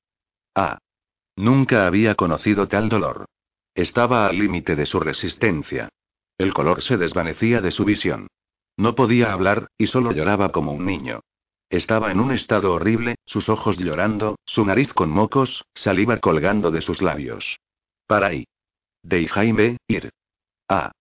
Ah. 0.55 0.79
Nunca 1.37 1.87
había 1.87 2.15
conocido 2.15 2.69
tal 2.69 2.89
dolor. 2.89 3.27
Estaba 3.75 4.27
al 4.27 4.39
límite 4.39 4.77
de 4.77 4.87
su 4.87 5.01
resistencia. 5.01 5.89
El 6.39 6.53
color 6.53 6.83
se 6.83 6.97
desvanecía 6.97 7.61
de 7.61 7.71
su 7.71 7.85
visión. 7.85 8.29
No 8.77 8.95
podía 8.95 9.33
hablar, 9.33 9.69
y 9.79 9.87
solo 9.87 10.13
lloraba 10.13 10.53
como 10.53 10.73
un 10.73 10.87
niño. 10.87 11.21
Estaba 11.73 12.11
en 12.11 12.21
un 12.21 12.33
estado 12.33 12.75
horrible, 12.75 13.15
sus 13.25 13.49
ojos 13.49 13.79
llorando, 13.79 14.37
su 14.45 14.63
nariz 14.67 14.93
con 14.93 15.09
mocos, 15.09 15.65
saliva 15.75 16.19
colgando 16.19 16.71
de 16.71 16.83
sus 16.83 17.01
labios. 17.01 17.61
Para 18.07 18.27
ahí. 18.27 18.45
De 19.03 19.27
Jaime, 19.27 19.79
ir. 19.89 20.11
Ah. 20.69 20.93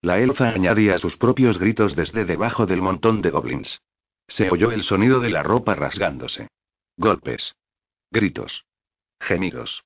La 0.00 0.20
elfa 0.20 0.48
añadía 0.48 0.96
sus 0.96 1.18
propios 1.18 1.58
gritos 1.58 1.94
desde 1.94 2.24
debajo 2.24 2.64
del 2.64 2.80
montón 2.80 3.20
de 3.20 3.28
goblins. 3.28 3.82
Se 4.26 4.50
oyó 4.50 4.72
el 4.72 4.82
sonido 4.82 5.20
de 5.20 5.28
la 5.28 5.42
ropa 5.42 5.74
rasgándose. 5.74 6.48
Golpes. 6.96 7.54
Gritos. 8.10 8.64
Gemidos. 9.20 9.84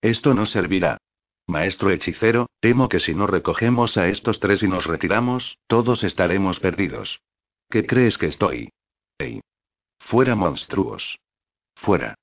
Esto 0.00 0.34
no 0.34 0.46
servirá. 0.46 0.98
Maestro 1.46 1.90
hechicero, 1.90 2.48
temo 2.58 2.88
que 2.88 2.98
si 2.98 3.14
no 3.14 3.28
recogemos 3.28 3.96
a 3.96 4.08
estos 4.08 4.40
tres 4.40 4.64
y 4.64 4.66
nos 4.66 4.86
retiramos, 4.86 5.58
todos 5.68 6.02
estaremos 6.02 6.58
perdidos. 6.58 7.20
¿Qué 7.70 7.86
crees 7.86 8.18
que 8.18 8.26
estoy? 8.26 8.72
Ey. 9.18 9.42
Fuera 10.06 10.36
monstruos. 10.36 11.18
Fuera. 11.74 12.14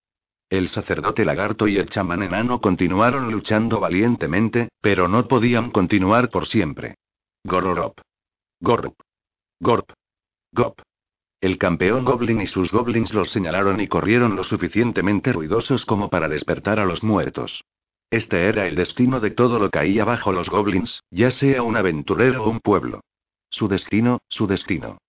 El 0.49 0.69
sacerdote 0.69 1.25
lagarto 1.25 1.67
y 1.67 1.75
el 1.75 1.89
chamán 1.89 2.23
enano 2.23 2.61
continuaron 2.61 3.29
luchando 3.29 3.81
valientemente, 3.81 4.69
pero 4.79 5.09
no 5.09 5.27
podían 5.27 5.69
continuar 5.69 6.29
por 6.29 6.47
siempre. 6.47 6.95
Gororop. 7.43 7.99
Gorp. 8.61 8.93
Gorp. 9.59 9.91
Gop. 10.53 10.79
El 11.41 11.57
campeón 11.57 12.05
Goblin 12.05 12.39
y 12.39 12.47
sus 12.47 12.71
goblins 12.71 13.13
los 13.13 13.31
señalaron 13.31 13.81
y 13.81 13.89
corrieron 13.89 14.37
lo 14.37 14.45
suficientemente 14.45 15.33
ruidosos 15.33 15.85
como 15.85 16.09
para 16.09 16.29
despertar 16.29 16.79
a 16.79 16.85
los 16.85 17.03
muertos. 17.03 17.65
Este 18.09 18.47
era 18.47 18.65
el 18.65 18.75
destino 18.75 19.19
de 19.19 19.31
todo 19.31 19.59
lo 19.59 19.65
que 19.65 19.79
caía 19.79 20.05
bajo 20.05 20.31
los 20.31 20.49
goblins, 20.49 21.01
ya 21.11 21.31
sea 21.31 21.63
un 21.63 21.75
aventurero 21.75 22.45
o 22.45 22.49
un 22.49 22.61
pueblo. 22.61 23.01
Su 23.49 23.67
destino, 23.67 24.19
su 24.29 24.47
destino. 24.47 24.99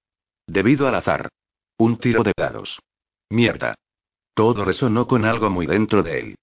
Debido 0.49 0.89
al 0.89 0.97
azar. 0.97 1.29
Un 1.77 1.99
tiro 1.99 2.23
de 2.23 2.33
dados. 2.37 2.81
Mierda. 3.31 3.75
Todo 4.33 4.65
resonó 4.65 5.09
con 5.09 5.25
algo 5.25 5.51
muy 5.51 5.67
dentro 5.67 6.05
de 6.05 6.21
él. 6.21 6.35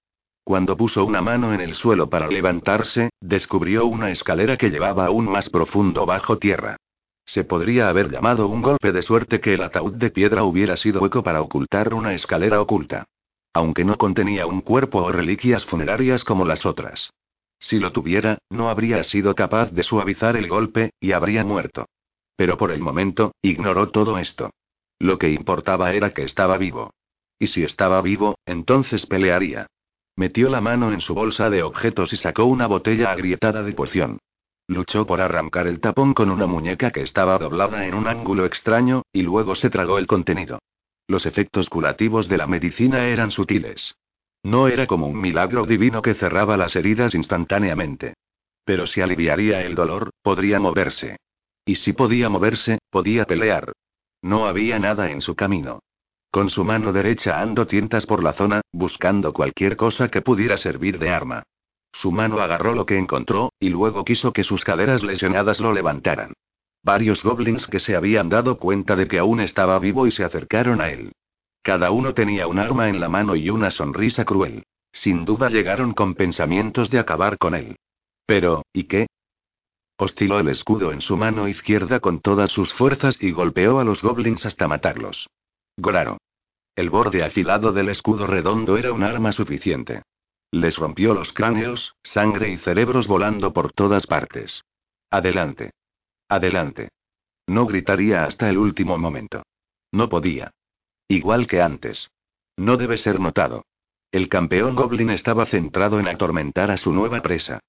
Cuando 0.44 0.76
puso 0.76 1.06
una 1.06 1.22
mano 1.22 1.54
en 1.54 1.62
el 1.62 1.74
suelo 1.74 2.10
para 2.10 2.28
levantarse, 2.28 3.10
descubrió 3.18 3.86
una 3.86 4.10
escalera 4.10 4.58
que 4.58 4.68
llevaba 4.68 5.06
aún 5.06 5.30
más 5.30 5.48
profundo 5.48 6.04
bajo 6.04 6.36
tierra. 6.36 6.76
Se 7.24 7.44
podría 7.44 7.88
haber 7.88 8.10
llamado 8.10 8.46
un 8.48 8.60
golpe 8.60 8.92
de 8.92 9.00
suerte 9.00 9.40
que 9.40 9.54
el 9.54 9.62
ataúd 9.62 9.94
de 9.94 10.10
piedra 10.10 10.44
hubiera 10.44 10.76
sido 10.76 11.00
hueco 11.00 11.22
para 11.22 11.40
ocultar 11.40 11.94
una 11.94 12.12
escalera 12.12 12.60
oculta. 12.60 13.04
Aunque 13.54 13.86
no 13.86 13.96
contenía 13.96 14.46
un 14.46 14.60
cuerpo 14.60 15.02
o 15.02 15.12
reliquias 15.12 15.64
funerarias 15.64 16.24
como 16.24 16.44
las 16.44 16.66
otras. 16.66 17.10
Si 17.58 17.78
lo 17.78 17.92
tuviera, 17.92 18.38
no 18.50 18.68
habría 18.68 19.02
sido 19.04 19.34
capaz 19.34 19.70
de 19.70 19.82
suavizar 19.82 20.36
el 20.36 20.48
golpe, 20.48 20.90
y 21.00 21.12
habría 21.12 21.42
muerto. 21.44 21.86
Pero 22.36 22.58
por 22.58 22.70
el 22.70 22.80
momento, 22.80 23.32
ignoró 23.40 23.88
todo 23.88 24.18
esto. 24.18 24.50
Lo 25.02 25.18
que 25.18 25.30
importaba 25.30 25.92
era 25.92 26.10
que 26.10 26.22
estaba 26.22 26.56
vivo. 26.58 26.92
Y 27.36 27.48
si 27.48 27.64
estaba 27.64 28.00
vivo, 28.02 28.36
entonces 28.46 29.04
pelearía. 29.04 29.66
Metió 30.14 30.48
la 30.48 30.60
mano 30.60 30.92
en 30.92 31.00
su 31.00 31.12
bolsa 31.12 31.50
de 31.50 31.64
objetos 31.64 32.12
y 32.12 32.16
sacó 32.16 32.44
una 32.44 32.68
botella 32.68 33.10
agrietada 33.10 33.64
de 33.64 33.72
poción. 33.72 34.18
Luchó 34.68 35.04
por 35.04 35.20
arrancar 35.20 35.66
el 35.66 35.80
tapón 35.80 36.14
con 36.14 36.30
una 36.30 36.46
muñeca 36.46 36.92
que 36.92 37.00
estaba 37.00 37.36
doblada 37.36 37.84
en 37.84 37.94
un 37.94 38.06
ángulo 38.06 38.46
extraño, 38.46 39.02
y 39.12 39.22
luego 39.22 39.56
se 39.56 39.70
tragó 39.70 39.98
el 39.98 40.06
contenido. 40.06 40.60
Los 41.08 41.26
efectos 41.26 41.68
curativos 41.68 42.28
de 42.28 42.36
la 42.36 42.46
medicina 42.46 43.04
eran 43.08 43.32
sutiles. 43.32 43.96
No 44.44 44.68
era 44.68 44.86
como 44.86 45.08
un 45.08 45.20
milagro 45.20 45.66
divino 45.66 46.00
que 46.00 46.14
cerraba 46.14 46.56
las 46.56 46.76
heridas 46.76 47.16
instantáneamente. 47.16 48.14
Pero 48.64 48.86
si 48.86 49.00
aliviaría 49.00 49.62
el 49.62 49.74
dolor, 49.74 50.10
podría 50.22 50.60
moverse. 50.60 51.16
Y 51.64 51.74
si 51.74 51.92
podía 51.92 52.28
moverse, 52.28 52.78
podía 52.88 53.24
pelear. 53.24 53.72
No 54.22 54.46
había 54.46 54.78
nada 54.78 55.10
en 55.10 55.20
su 55.20 55.34
camino. 55.34 55.80
Con 56.30 56.48
su 56.48 56.64
mano 56.64 56.92
derecha 56.92 57.40
ando 57.40 57.66
tientas 57.66 58.06
por 58.06 58.22
la 58.22 58.32
zona, 58.32 58.62
buscando 58.72 59.32
cualquier 59.32 59.76
cosa 59.76 60.08
que 60.08 60.22
pudiera 60.22 60.56
servir 60.56 60.98
de 60.98 61.10
arma. 61.10 61.42
Su 61.92 62.10
mano 62.10 62.38
agarró 62.38 62.74
lo 62.74 62.86
que 62.86 62.96
encontró, 62.96 63.52
y 63.60 63.68
luego 63.68 64.04
quiso 64.04 64.32
que 64.32 64.44
sus 64.44 64.64
caderas 64.64 65.02
lesionadas 65.02 65.60
lo 65.60 65.72
levantaran. 65.72 66.32
Varios 66.82 67.22
goblins 67.22 67.66
que 67.66 67.80
se 67.80 67.94
habían 67.94 68.28
dado 68.28 68.58
cuenta 68.58 68.96
de 68.96 69.06
que 69.06 69.18
aún 69.18 69.40
estaba 69.40 69.78
vivo 69.78 70.06
y 70.06 70.10
se 70.10 70.24
acercaron 70.24 70.80
a 70.80 70.90
él. 70.90 71.12
Cada 71.62 71.90
uno 71.90 72.14
tenía 72.14 72.46
un 72.46 72.58
arma 72.58 72.88
en 72.88 72.98
la 72.98 73.08
mano 73.08 73.36
y 73.36 73.50
una 73.50 73.70
sonrisa 73.70 74.24
cruel. 74.24 74.64
Sin 74.92 75.24
duda 75.24 75.48
llegaron 75.48 75.94
con 75.94 76.14
pensamientos 76.14 76.90
de 76.90 76.98
acabar 76.98 77.38
con 77.38 77.54
él. 77.54 77.76
Pero, 78.26 78.62
¿y 78.72 78.84
qué? 78.84 79.06
Osciló 80.04 80.40
el 80.40 80.48
escudo 80.48 80.90
en 80.90 81.00
su 81.00 81.16
mano 81.16 81.46
izquierda 81.46 82.00
con 82.00 82.18
todas 82.18 82.50
sus 82.50 82.74
fuerzas 82.74 83.16
y 83.22 83.30
golpeó 83.30 83.78
a 83.78 83.84
los 83.84 84.02
goblins 84.02 84.44
hasta 84.44 84.66
matarlos. 84.66 85.30
Goraro. 85.76 86.18
El 86.74 86.90
borde 86.90 87.22
afilado 87.22 87.72
del 87.72 87.88
escudo 87.88 88.26
redondo 88.26 88.76
era 88.76 88.92
un 88.92 89.04
arma 89.04 89.30
suficiente. 89.30 90.02
Les 90.50 90.76
rompió 90.76 91.14
los 91.14 91.32
cráneos, 91.32 91.94
sangre 92.02 92.48
y 92.48 92.56
cerebros 92.56 93.06
volando 93.06 93.52
por 93.52 93.72
todas 93.72 94.08
partes. 94.08 94.64
Adelante. 95.08 95.70
Adelante. 96.28 96.88
No 97.46 97.66
gritaría 97.66 98.24
hasta 98.24 98.50
el 98.50 98.58
último 98.58 98.98
momento. 98.98 99.44
No 99.92 100.08
podía. 100.08 100.50
Igual 101.06 101.46
que 101.46 101.62
antes. 101.62 102.10
No 102.56 102.76
debe 102.76 102.98
ser 102.98 103.20
notado. 103.20 103.66
El 104.10 104.28
campeón 104.28 104.74
Goblin 104.74 105.10
estaba 105.10 105.46
centrado 105.46 106.00
en 106.00 106.08
atormentar 106.08 106.72
a 106.72 106.76
su 106.76 106.92
nueva 106.92 107.22
presa. 107.22 107.60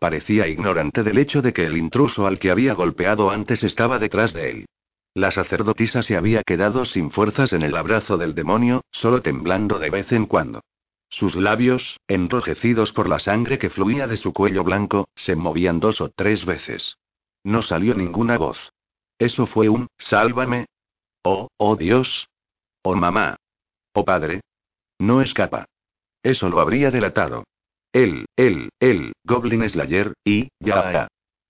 Parecía 0.00 0.48
ignorante 0.48 1.02
del 1.02 1.18
hecho 1.18 1.42
de 1.42 1.52
que 1.52 1.66
el 1.66 1.76
intruso 1.76 2.26
al 2.26 2.38
que 2.38 2.50
había 2.50 2.72
golpeado 2.72 3.30
antes 3.30 3.62
estaba 3.62 3.98
detrás 3.98 4.32
de 4.32 4.50
él. 4.50 4.66
La 5.12 5.30
sacerdotisa 5.30 6.02
se 6.02 6.16
había 6.16 6.42
quedado 6.42 6.86
sin 6.86 7.10
fuerzas 7.10 7.52
en 7.52 7.60
el 7.60 7.76
abrazo 7.76 8.16
del 8.16 8.34
demonio, 8.34 8.82
solo 8.90 9.20
temblando 9.20 9.78
de 9.78 9.90
vez 9.90 10.10
en 10.12 10.24
cuando. 10.24 10.62
Sus 11.10 11.36
labios, 11.36 11.98
enrojecidos 12.08 12.92
por 12.92 13.10
la 13.10 13.18
sangre 13.18 13.58
que 13.58 13.68
fluía 13.68 14.06
de 14.06 14.16
su 14.16 14.32
cuello 14.32 14.64
blanco, 14.64 15.06
se 15.14 15.36
movían 15.36 15.80
dos 15.80 16.00
o 16.00 16.08
tres 16.08 16.46
veces. 16.46 16.96
No 17.44 17.60
salió 17.60 17.94
ninguna 17.94 18.38
voz. 18.38 18.72
Eso 19.18 19.46
fue 19.46 19.68
un, 19.68 19.88
sálvame. 19.98 20.64
Oh, 21.24 21.48
oh 21.58 21.76
Dios. 21.76 22.28
Oh 22.82 22.94
mamá. 22.94 23.36
Oh 23.92 24.06
padre. 24.06 24.40
No 24.98 25.20
escapa. 25.20 25.66
Eso 26.22 26.48
lo 26.48 26.60
habría 26.60 26.90
delatado. 26.90 27.44
Él, 27.92 28.26
él, 28.36 28.70
él, 28.78 29.12
Goblin 29.24 29.68
Slayer, 29.68 30.14
y, 30.24 30.48
ya. 30.60 31.08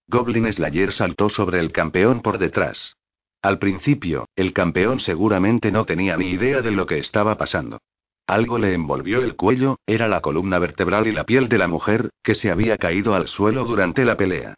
Goblin 0.09 0.51
Slayer 0.53 0.93
saltó 0.93 1.29
sobre 1.29 1.61
el 1.61 1.71
campeón 1.71 2.23
por 2.23 2.39
detrás. 2.39 2.97
Al 3.43 3.59
principio, 3.59 4.27
el 4.37 4.53
campeón 4.53 5.01
seguramente 5.01 5.71
no 5.71 5.85
tenía 5.85 6.17
ni 6.17 6.31
idea 6.31 6.63
de 6.63 6.71
lo 6.71 6.87
que 6.87 6.99
estaba 6.99 7.37
pasando. 7.37 7.79
Algo 8.27 8.59
le 8.59 8.75
envolvió 8.75 9.23
el 9.23 9.35
cuello, 9.35 9.79
era 9.87 10.09
la 10.09 10.21
columna 10.21 10.59
vertebral 10.59 11.07
y 11.07 11.13
la 11.13 11.25
piel 11.25 11.49
de 11.49 11.59
la 11.59 11.69
mujer, 11.69 12.11
que 12.23 12.35
se 12.35 12.51
había 12.51 12.79
caído 12.79 13.15
al 13.15 13.29
suelo 13.29 13.65
durante 13.65 14.05
la 14.05 14.17
pelea. 14.17 14.55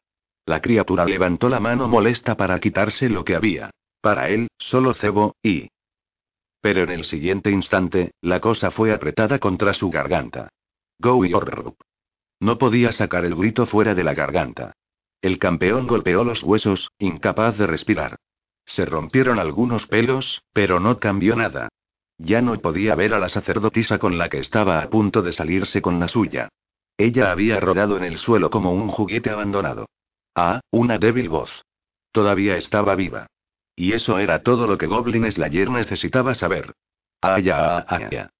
La 0.46 0.60
criatura 0.60 1.04
levantó 1.04 1.48
la 1.48 1.60
mano 1.60 1.88
molesta 1.88 2.36
para 2.36 2.58
quitarse 2.60 3.08
lo 3.08 3.24
que 3.24 3.36
había. 3.36 3.70
Para 4.00 4.28
él, 4.28 4.48
solo 4.58 4.94
cebo, 4.94 5.36
y... 5.42 5.68
Pero 6.60 6.82
en 6.82 6.90
el 6.90 7.04
siguiente 7.04 7.50
instante, 7.50 8.12
la 8.20 8.40
cosa 8.40 8.70
fue 8.70 8.92
apretada 8.92 9.38
contra 9.38 9.72
su 9.72 9.90
garganta. 9.90 10.48
Go 10.98 11.24
y 11.24 11.32
No 12.40 12.58
podía 12.58 12.92
sacar 12.92 13.24
el 13.24 13.34
grito 13.34 13.66
fuera 13.66 13.94
de 13.94 14.04
la 14.04 14.14
garganta. 14.14 14.72
El 15.20 15.38
campeón 15.38 15.86
golpeó 15.86 16.24
los 16.24 16.42
huesos, 16.42 16.90
incapaz 16.98 17.56
de 17.56 17.66
respirar. 17.66 18.16
Se 18.64 18.84
rompieron 18.84 19.38
algunos 19.38 19.86
pelos, 19.86 20.42
pero 20.52 20.80
no 20.80 20.98
cambió 20.98 21.36
nada. 21.36 21.68
Ya 22.18 22.40
no 22.42 22.56
podía 22.60 22.94
ver 22.94 23.14
a 23.14 23.18
la 23.18 23.28
sacerdotisa 23.28 23.98
con 23.98 24.18
la 24.18 24.28
que 24.28 24.38
estaba 24.38 24.80
a 24.80 24.90
punto 24.90 25.22
de 25.22 25.32
salirse 25.32 25.82
con 25.82 25.98
la 25.98 26.08
suya. 26.08 26.48
Ella 26.96 27.30
había 27.30 27.58
rodado 27.58 27.96
en 27.96 28.04
el 28.04 28.18
suelo 28.18 28.50
como 28.50 28.72
un 28.72 28.88
juguete 28.88 29.30
abandonado. 29.30 29.86
Ah, 30.34 30.60
una 30.70 30.98
débil 30.98 31.28
voz. 31.28 31.64
Todavía 32.12 32.56
estaba 32.56 32.94
viva. 32.94 33.26
Y 33.74 33.92
eso 33.92 34.18
era 34.18 34.42
todo 34.42 34.66
lo 34.66 34.78
que 34.78 34.86
Goblin 34.86 35.30
Slayer 35.30 35.70
necesitaba 35.70 36.34
saber. 36.34 36.74
Ah, 37.20 37.40
ya, 37.40 37.78
ah, 37.78 37.86
ah, 37.88 38.08
ya. 38.10 38.30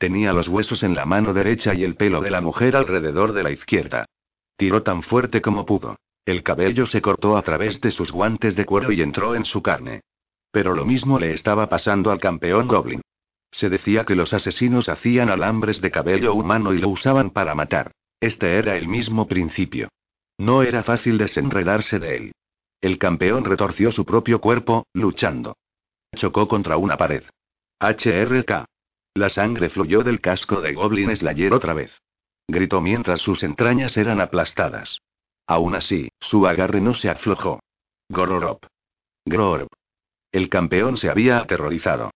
Tenía 0.00 0.32
los 0.32 0.48
huesos 0.48 0.82
en 0.82 0.94
la 0.94 1.04
mano 1.04 1.34
derecha 1.34 1.74
y 1.74 1.84
el 1.84 1.94
pelo 1.94 2.22
de 2.22 2.30
la 2.30 2.40
mujer 2.40 2.74
alrededor 2.74 3.34
de 3.34 3.42
la 3.42 3.50
izquierda. 3.50 4.06
Tiró 4.56 4.82
tan 4.82 5.02
fuerte 5.02 5.42
como 5.42 5.66
pudo. 5.66 5.96
El 6.24 6.42
cabello 6.42 6.86
se 6.86 7.02
cortó 7.02 7.36
a 7.36 7.42
través 7.42 7.82
de 7.82 7.90
sus 7.90 8.10
guantes 8.10 8.56
de 8.56 8.64
cuero 8.64 8.92
y 8.92 9.02
entró 9.02 9.34
en 9.34 9.44
su 9.44 9.60
carne. 9.60 10.00
Pero 10.50 10.74
lo 10.74 10.86
mismo 10.86 11.18
le 11.18 11.32
estaba 11.34 11.68
pasando 11.68 12.10
al 12.10 12.18
campeón 12.18 12.66
Goblin. 12.66 13.02
Se 13.50 13.68
decía 13.68 14.06
que 14.06 14.14
los 14.14 14.32
asesinos 14.32 14.88
hacían 14.88 15.28
alambres 15.28 15.82
de 15.82 15.90
cabello 15.90 16.32
humano 16.32 16.72
y 16.72 16.78
lo 16.78 16.88
usaban 16.88 17.28
para 17.28 17.54
matar. 17.54 17.92
Este 18.20 18.56
era 18.56 18.78
el 18.78 18.88
mismo 18.88 19.28
principio. 19.28 19.90
No 20.38 20.62
era 20.62 20.82
fácil 20.82 21.18
desenredarse 21.18 21.98
de 21.98 22.16
él. 22.16 22.32
El 22.80 22.96
campeón 22.96 23.44
retorció 23.44 23.92
su 23.92 24.06
propio 24.06 24.40
cuerpo, 24.40 24.86
luchando. 24.94 25.58
Chocó 26.16 26.48
contra 26.48 26.78
una 26.78 26.96
pared. 26.96 27.24
HRK. 27.80 28.64
La 29.14 29.28
sangre 29.28 29.68
fluyó 29.70 30.02
del 30.02 30.20
casco 30.20 30.60
de 30.60 30.72
Goblin 30.72 31.14
Slayer 31.14 31.52
otra 31.52 31.74
vez. 31.74 31.90
Gritó 32.46 32.80
mientras 32.80 33.20
sus 33.20 33.42
entrañas 33.42 33.96
eran 33.96 34.20
aplastadas. 34.20 35.00
Aún 35.46 35.74
así, 35.74 36.10
su 36.20 36.46
agarre 36.46 36.80
no 36.80 36.94
se 36.94 37.10
aflojó. 37.10 37.60
Gororop. 38.08 38.64
Grorop. 39.24 39.68
El 40.32 40.48
campeón 40.48 40.96
se 40.96 41.10
había 41.10 41.38
aterrorizado. 41.38 42.10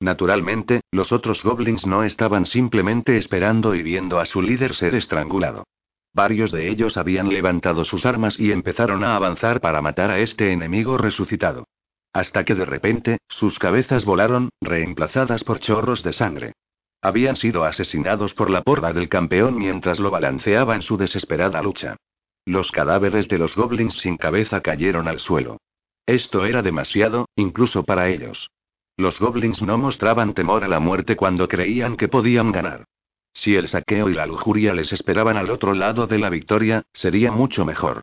Naturalmente, 0.00 0.80
los 0.90 1.12
otros 1.12 1.44
goblins 1.44 1.86
no 1.86 2.02
estaban 2.04 2.46
simplemente 2.46 3.16
esperando 3.16 3.74
y 3.74 3.82
viendo 3.82 4.18
a 4.18 4.26
su 4.26 4.42
líder 4.42 4.74
ser 4.74 4.94
estrangulado. 4.94 5.64
Varios 6.12 6.50
de 6.50 6.68
ellos 6.68 6.96
habían 6.96 7.28
levantado 7.28 7.84
sus 7.84 8.04
armas 8.06 8.40
y 8.40 8.50
empezaron 8.50 9.04
a 9.04 9.14
avanzar 9.14 9.60
para 9.60 9.82
matar 9.82 10.10
a 10.10 10.18
este 10.18 10.52
enemigo 10.52 10.98
resucitado. 10.98 11.66
Hasta 12.12 12.44
que 12.44 12.54
de 12.54 12.64
repente, 12.64 13.18
sus 13.28 13.58
cabezas 13.58 14.04
volaron, 14.04 14.50
reemplazadas 14.60 15.44
por 15.44 15.60
chorros 15.60 16.02
de 16.02 16.12
sangre. 16.12 16.52
Habían 17.02 17.36
sido 17.36 17.64
asesinados 17.64 18.34
por 18.34 18.50
la 18.50 18.62
porra 18.62 18.92
del 18.92 19.08
campeón 19.08 19.56
mientras 19.56 20.00
lo 20.00 20.10
balanceaba 20.10 20.74
en 20.74 20.82
su 20.82 20.96
desesperada 20.96 21.62
lucha. 21.62 21.96
Los 22.44 22.72
cadáveres 22.72 23.28
de 23.28 23.38
los 23.38 23.56
goblins 23.56 23.94
sin 23.94 24.16
cabeza 24.16 24.60
cayeron 24.60 25.08
al 25.08 25.20
suelo. 25.20 25.58
Esto 26.04 26.44
era 26.44 26.62
demasiado, 26.62 27.28
incluso 27.36 27.84
para 27.84 28.08
ellos. 28.08 28.50
Los 28.96 29.20
goblins 29.20 29.62
no 29.62 29.78
mostraban 29.78 30.34
temor 30.34 30.64
a 30.64 30.68
la 30.68 30.80
muerte 30.80 31.16
cuando 31.16 31.48
creían 31.48 31.96
que 31.96 32.08
podían 32.08 32.52
ganar. 32.52 32.84
Si 33.32 33.54
el 33.54 33.68
saqueo 33.68 34.10
y 34.10 34.14
la 34.14 34.26
lujuria 34.26 34.74
les 34.74 34.92
esperaban 34.92 35.36
al 35.36 35.50
otro 35.50 35.72
lado 35.72 36.06
de 36.06 36.18
la 36.18 36.28
victoria, 36.28 36.82
sería 36.92 37.30
mucho 37.30 37.64
mejor. 37.64 38.02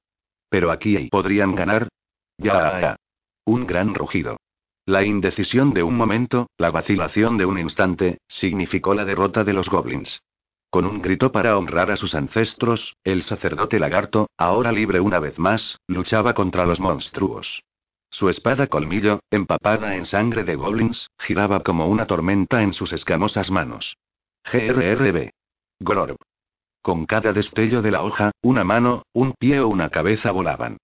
Pero 0.49 0.71
aquí 0.71 1.09
podrían 1.11 1.53
ganar. 1.53 1.89
Ya. 2.37 2.95
Un 3.47 3.65
gran 3.65 3.95
rugido. 3.95 4.35
La 4.85 5.05
indecisión 5.05 5.73
de 5.73 5.81
un 5.81 5.95
momento, 5.95 6.47
la 6.57 6.69
vacilación 6.69 7.37
de 7.37 7.45
un 7.45 7.57
instante, 7.57 8.17
significó 8.27 8.93
la 8.93 9.05
derrota 9.05 9.45
de 9.45 9.53
los 9.53 9.69
goblins. 9.69 10.21
Con 10.69 10.83
un 10.83 11.01
grito 11.01 11.31
para 11.31 11.57
honrar 11.57 11.89
a 11.89 11.95
sus 11.95 12.13
ancestros, 12.13 12.97
el 13.05 13.23
sacerdote 13.23 13.79
lagarto, 13.79 14.29
ahora 14.37 14.73
libre 14.73 14.99
una 14.99 15.19
vez 15.19 15.39
más, 15.39 15.79
luchaba 15.87 16.33
contra 16.33 16.65
los 16.65 16.81
monstruos. 16.81 17.63
Su 18.09 18.27
espada 18.27 18.67
colmillo, 18.67 19.21
empapada 19.31 19.95
en 19.95 20.05
sangre 20.05 20.43
de 20.43 20.57
goblins, 20.57 21.09
giraba 21.17 21.61
como 21.61 21.87
una 21.87 22.05
tormenta 22.05 22.63
en 22.63 22.73
sus 22.73 22.91
escamosas 22.91 23.49
manos. 23.49 23.95
GRRB. 24.43 25.29
Gororb. 25.79 26.17
Con 26.81 27.05
cada 27.05 27.31
destello 27.31 27.81
de 27.81 27.91
la 27.91 28.03
hoja, 28.03 28.31
una 28.41 28.65
mano, 28.65 29.03
un 29.13 29.31
pie 29.39 29.61
o 29.61 29.69
una 29.69 29.87
cabeza 29.87 30.31
volaban. 30.31 30.79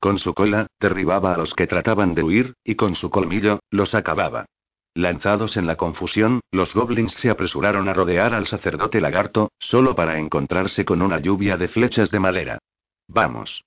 Con 0.00 0.18
su 0.18 0.32
cola, 0.34 0.68
derribaba 0.78 1.34
a 1.34 1.36
los 1.36 1.54
que 1.54 1.66
trataban 1.66 2.14
de 2.14 2.22
huir, 2.22 2.54
y 2.64 2.76
con 2.76 2.94
su 2.94 3.10
colmillo, 3.10 3.60
los 3.70 3.94
acababa. 3.94 4.46
Lanzados 4.94 5.56
en 5.56 5.66
la 5.66 5.76
confusión, 5.76 6.40
los 6.50 6.74
goblins 6.74 7.12
se 7.14 7.30
apresuraron 7.30 7.88
a 7.88 7.94
rodear 7.94 8.34
al 8.34 8.46
sacerdote 8.46 9.00
lagarto, 9.00 9.52
solo 9.58 9.94
para 9.94 10.18
encontrarse 10.18 10.84
con 10.84 11.02
una 11.02 11.20
lluvia 11.20 11.56
de 11.56 11.68
flechas 11.68 12.10
de 12.10 12.20
madera. 12.20 12.58
Vamos. 13.08 13.64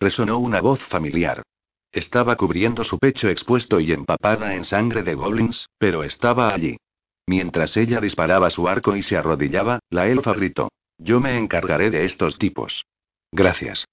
Resonó 0.00 0.38
una 0.38 0.60
voz 0.60 0.80
familiar. 0.84 1.42
Estaba 1.90 2.36
cubriendo 2.36 2.84
su 2.84 2.98
pecho 2.98 3.28
expuesto 3.28 3.80
y 3.80 3.92
empapada 3.92 4.54
en 4.54 4.64
sangre 4.64 5.02
de 5.02 5.14
goblins, 5.14 5.68
pero 5.78 6.04
estaba 6.04 6.54
allí. 6.54 6.76
Mientras 7.26 7.76
ella 7.76 8.00
disparaba 8.00 8.50
su 8.50 8.68
arco 8.68 8.96
y 8.96 9.02
se 9.02 9.16
arrodillaba, 9.16 9.80
la 9.90 10.06
elfa 10.06 10.32
gritó. 10.32 10.70
Yo 10.98 11.20
me 11.20 11.38
encargaré 11.38 11.90
de 11.90 12.04
estos 12.04 12.38
tipos. 12.38 12.84
Gracias. 13.32 13.86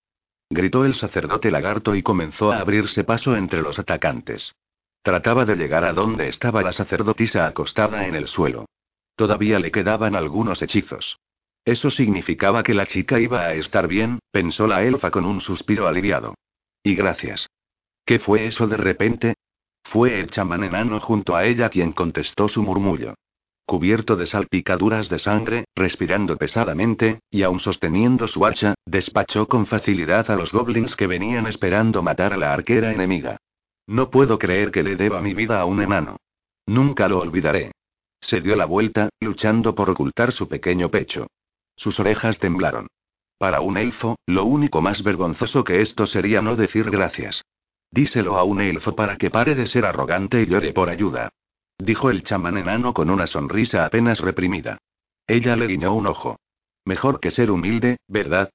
Gritó 0.50 0.86
el 0.86 0.96
sacerdote 0.96 1.50
lagarto 1.52 1.96
y 1.96 2.04
comenzó 2.04 2.52
a 2.52 2.60
abrirse 2.60 3.04
paso 3.04 3.36
entre 3.36 3.62
los 3.62 3.80
atacantes. 3.80 4.54
Trataba 5.02 5.46
de 5.46 5.56
llegar 5.56 5.84
a 5.86 5.94
donde 5.94 6.28
estaba 6.28 6.62
la 6.62 6.72
sacerdotisa 6.72 7.48
acostada 7.48 8.08
en 8.08 8.16
el 8.16 8.28
suelo. 8.28 8.66
Todavía 9.16 9.60
le 9.60 9.72
quedaban 9.72 10.16
algunos 10.16 10.62
hechizos. 10.62 11.20
Eso 11.64 11.90
significaba 11.90 12.64
que 12.64 12.74
la 12.74 12.86
chica 12.86 13.20
iba 13.20 13.42
a 13.42 13.54
estar 13.54 13.88
bien, 13.88 14.20
pensó 14.32 14.68
la 14.68 14.84
elfa 14.84 15.10
con 15.10 15.26
un 15.26 15.42
suspiro 15.42 15.88
aliviado. 15.88 16.36
Y 16.84 16.96
gracias. 16.96 17.48
¿Qué 18.06 18.20
fue 18.20 18.46
eso 18.46 18.68
de 18.68 18.78
repente? 18.78 19.34
Fue 19.84 20.20
el 20.20 20.30
chamán 20.30 20.64
enano 20.64 21.00
junto 21.00 21.36
a 21.36 21.46
ella 21.46 21.70
quien 21.70 21.92
contestó 21.92 22.48
su 22.48 22.62
murmullo. 22.62 23.16
Cubierto 23.66 24.16
de 24.16 24.28
salpicaduras 24.28 25.10
de 25.10 25.18
sangre, 25.18 25.66
respirando 25.76 26.38
pesadamente, 26.38 27.22
y 27.32 27.42
aún 27.42 27.60
sosteniendo 27.60 28.28
su 28.28 28.46
hacha, 28.46 28.76
despachó 28.86 29.48
con 29.48 29.66
facilidad 29.66 30.30
a 30.30 30.36
los 30.36 30.54
goblins 30.54 30.96
que 30.96 31.08
venían 31.08 31.48
esperando 31.48 32.04
matar 32.04 32.34
a 32.34 32.38
la 32.38 32.54
arquera 32.54 32.94
enemiga. 32.94 33.38
No 33.88 34.12
puedo 34.12 34.38
creer 34.38 34.72
que 34.72 34.84
le 34.84 34.96
deba 34.96 35.20
mi 35.22 35.34
vida 35.34 35.60
a 35.60 35.66
un 35.66 35.82
enano. 35.82 36.18
Nunca 36.68 37.08
lo 37.08 37.20
olvidaré. 37.20 37.72
Se 38.22 38.40
dio 38.40 38.56
la 38.56 38.66
vuelta, 38.66 39.10
luchando 39.20 39.74
por 39.74 39.90
ocultar 39.90 40.32
su 40.32 40.48
pequeño 40.48 40.90
pecho. 40.90 41.28
Sus 41.76 42.00
orejas 42.00 42.38
temblaron. 42.38 42.88
Para 43.40 43.62
un 43.62 43.78
elfo, 43.78 44.18
lo 44.28 44.46
único 44.46 44.82
más 44.82 45.04
vergonzoso 45.04 45.64
que 45.64 45.82
esto 45.82 46.06
sería 46.06 46.42
no 46.42 46.56
decir 46.56 46.90
gracias. 46.92 47.44
Díselo 47.92 48.38
a 48.38 48.44
un 48.44 48.62
elfo 48.62 48.96
para 48.96 49.18
que 49.18 49.32
pare 49.32 49.56
de 49.56 49.68
ser 49.68 49.86
arrogante 49.86 50.42
y 50.42 50.46
llore 50.46 50.72
por 50.72 50.90
ayuda. 50.90 51.30
Dijo 51.78 52.10
el 52.10 52.24
chamán 52.24 52.58
enano 52.58 52.94
con 52.94 53.10
una 53.10 53.28
sonrisa 53.28 53.86
apenas 53.86 54.20
reprimida. 54.20 54.78
Ella 55.28 55.56
le 55.56 55.68
guiñó 55.68 55.94
un 55.94 56.08
ojo. 56.08 56.38
Mejor 56.86 57.20
que 57.20 57.32
ser 57.32 57.52
humilde, 57.52 57.98
¿verdad? 58.08 58.50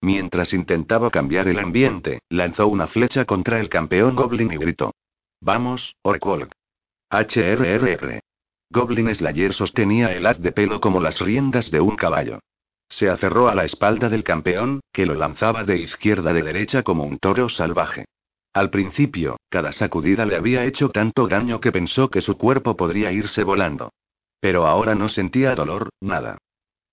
Mientras 0.00 0.52
intentaba 0.52 1.10
cambiar 1.10 1.48
el 1.48 1.58
ambiente, 1.58 2.20
lanzó 2.28 2.68
una 2.68 2.86
flecha 2.86 3.24
contra 3.24 3.60
el 3.60 3.68
campeón 3.68 4.14
Goblin 4.14 4.52
y 4.52 4.56
gritó. 4.56 4.94
Vamos, 5.40 5.94
Orkwolk. 6.02 6.52
HRRR. 7.10 8.20
Goblin 8.70 9.14
Slayer 9.14 9.54
sostenía 9.54 10.12
el 10.12 10.26
haz 10.26 10.40
de 10.40 10.52
pelo 10.52 10.80
como 10.80 11.00
las 11.00 11.20
riendas 11.20 11.70
de 11.70 11.80
un 11.80 11.96
caballo. 11.96 12.40
Se 12.88 13.08
aferró 13.08 13.48
a 13.48 13.54
la 13.54 13.64
espalda 13.64 14.08
del 14.08 14.24
campeón, 14.24 14.80
que 14.92 15.06
lo 15.06 15.14
lanzaba 15.14 15.64
de 15.64 15.78
izquierda 15.78 16.32
de 16.32 16.42
derecha 16.42 16.82
como 16.82 17.04
un 17.04 17.18
toro 17.18 17.48
salvaje. 17.48 18.06
Al 18.58 18.70
principio, 18.70 19.36
cada 19.50 19.70
sacudida 19.70 20.26
le 20.26 20.34
había 20.34 20.64
hecho 20.64 20.88
tanto 20.88 21.28
daño 21.28 21.60
que 21.60 21.70
pensó 21.70 22.10
que 22.10 22.20
su 22.20 22.36
cuerpo 22.36 22.76
podría 22.76 23.12
irse 23.12 23.44
volando. 23.44 23.92
Pero 24.40 24.66
ahora 24.66 24.96
no 24.96 25.08
sentía 25.08 25.54
dolor, 25.54 25.90
nada. 26.00 26.38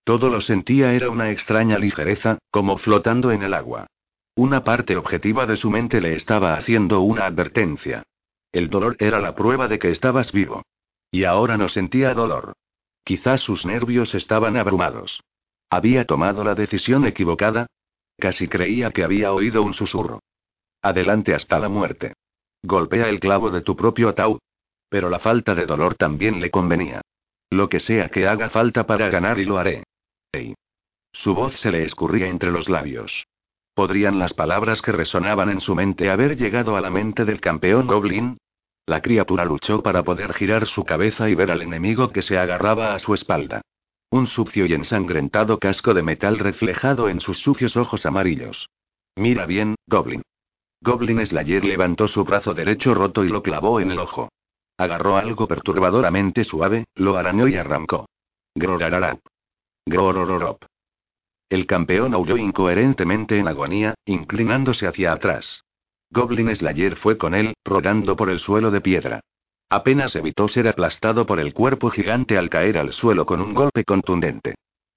Todo 0.03 0.29
lo 0.29 0.41
sentía 0.41 0.93
era 0.93 1.09
una 1.09 1.31
extraña 1.31 1.79
ligereza, 1.79 2.37
como 2.51 2.77
flotando 2.77 3.31
en 3.31 3.41
el 3.41 3.55
agua. 3.55 3.87
Una 4.35 4.63
parte 4.63 4.95
objetiva 4.95 5.47
de 5.47 5.57
su 5.57 5.71
mente 5.71 6.01
le 6.01 6.13
estaba 6.13 6.53
haciendo 6.53 7.01
una 7.01 7.25
advertencia. 7.25 8.03
El 8.51 8.69
dolor 8.69 8.95
era 8.99 9.19
la 9.19 9.33
prueba 9.33 9.67
de 9.67 9.79
que 9.79 9.89
estabas 9.89 10.31
vivo. 10.31 10.61
Y 11.09 11.23
ahora 11.23 11.57
no 11.57 11.67
sentía 11.67 12.13
dolor. 12.13 12.53
Quizás 13.03 13.41
sus 13.41 13.65
nervios 13.65 14.13
estaban 14.13 14.55
abrumados. 14.55 15.19
¿Había 15.71 16.05
tomado 16.05 16.43
la 16.43 16.53
decisión 16.53 17.07
equivocada? 17.07 17.65
Casi 18.19 18.47
creía 18.47 18.91
que 18.91 19.03
había 19.03 19.33
oído 19.33 19.63
un 19.63 19.73
susurro. 19.73 20.19
Adelante 20.85 21.33
hasta 21.33 21.57
la 21.57 21.67
muerte. 21.67 22.13
Golpea 22.61 23.09
el 23.09 23.19
clavo 23.19 23.49
de 23.49 23.61
tu 23.61 23.75
propio 23.75 24.07
ataúd. 24.07 24.37
Pero 24.87 25.09
la 25.09 25.17
falta 25.17 25.55
de 25.55 25.65
dolor 25.65 25.95
también 25.95 26.39
le 26.39 26.51
convenía. 26.51 27.01
Lo 27.49 27.69
que 27.69 27.79
sea 27.79 28.09
que 28.09 28.27
haga 28.27 28.51
falta 28.51 28.85
para 28.85 29.09
ganar 29.09 29.39
y 29.39 29.45
lo 29.45 29.57
haré. 29.57 29.83
Ey. 30.31 30.53
Su 31.11 31.33
voz 31.33 31.59
se 31.59 31.71
le 31.71 31.83
escurría 31.83 32.27
entre 32.27 32.51
los 32.51 32.69
labios. 32.69 33.25
¿Podrían 33.73 34.19
las 34.19 34.35
palabras 34.35 34.83
que 34.83 34.91
resonaban 34.91 35.49
en 35.49 35.59
su 35.59 35.73
mente 35.73 36.11
haber 36.11 36.37
llegado 36.37 36.77
a 36.77 36.81
la 36.81 36.91
mente 36.91 37.25
del 37.25 37.41
campeón 37.41 37.87
Goblin? 37.87 38.37
La 38.85 39.01
criatura 39.01 39.43
luchó 39.43 39.81
para 39.81 40.03
poder 40.03 40.35
girar 40.35 40.67
su 40.67 40.85
cabeza 40.85 41.27
y 41.31 41.33
ver 41.33 41.49
al 41.49 41.63
enemigo 41.63 42.11
que 42.11 42.21
se 42.21 42.37
agarraba 42.37 42.93
a 42.93 42.99
su 42.99 43.15
espalda. 43.15 43.61
Un 44.11 44.27
sucio 44.27 44.67
y 44.67 44.73
ensangrentado 44.75 45.57
casco 45.57 45.95
de 45.95 46.03
metal 46.03 46.37
reflejado 46.37 47.09
en 47.09 47.21
sus 47.21 47.39
sucios 47.39 47.75
ojos 47.75 48.05
amarillos. 48.05 48.69
Mira 49.15 49.47
bien, 49.47 49.73
Goblin. 49.87 50.21
Goblin 50.85 51.25
Slayer 51.25 51.65
levantó 51.65 52.07
su 52.07 52.23
brazo 52.23 52.53
derecho 52.53 52.93
roto 52.93 53.25
y 53.25 53.29
lo 53.29 53.41
clavó 53.41 53.79
en 53.79 53.89
el 53.89 53.97
ojo. 53.97 54.29
Agarró 54.77 55.17
algo 55.17 55.47
perturbadoramente 55.47 56.43
suave, 56.43 56.85
lo 56.93 57.17
arañó 57.17 57.47
y 57.47 57.55
arrancó. 57.55 58.05
Grorararap. 58.53 59.17
Grorororop. 59.87 60.63
El 61.49 61.65
campeón 61.65 62.13
aulló 62.13 62.37
incoherentemente 62.37 63.39
en 63.39 63.47
agonía, 63.47 63.95
inclinándose 64.05 64.85
hacia 64.85 65.11
atrás. 65.11 65.63
Goblin 66.11 66.55
Slayer 66.55 66.97
fue 66.97 67.17
con 67.17 67.33
él, 67.33 67.55
rodando 67.65 68.15
por 68.15 68.29
el 68.29 68.39
suelo 68.39 68.69
de 68.69 68.81
piedra. 68.81 69.21
Apenas 69.71 70.15
evitó 70.15 70.47
ser 70.47 70.67
aplastado 70.67 71.25
por 71.25 71.39
el 71.39 71.55
cuerpo 71.55 71.89
gigante 71.89 72.37
al 72.37 72.51
caer 72.51 72.77
al 72.77 72.93
suelo 72.93 73.25
con 73.25 73.41
un 73.41 73.55
golpe 73.55 73.85
contundente. 73.85 74.53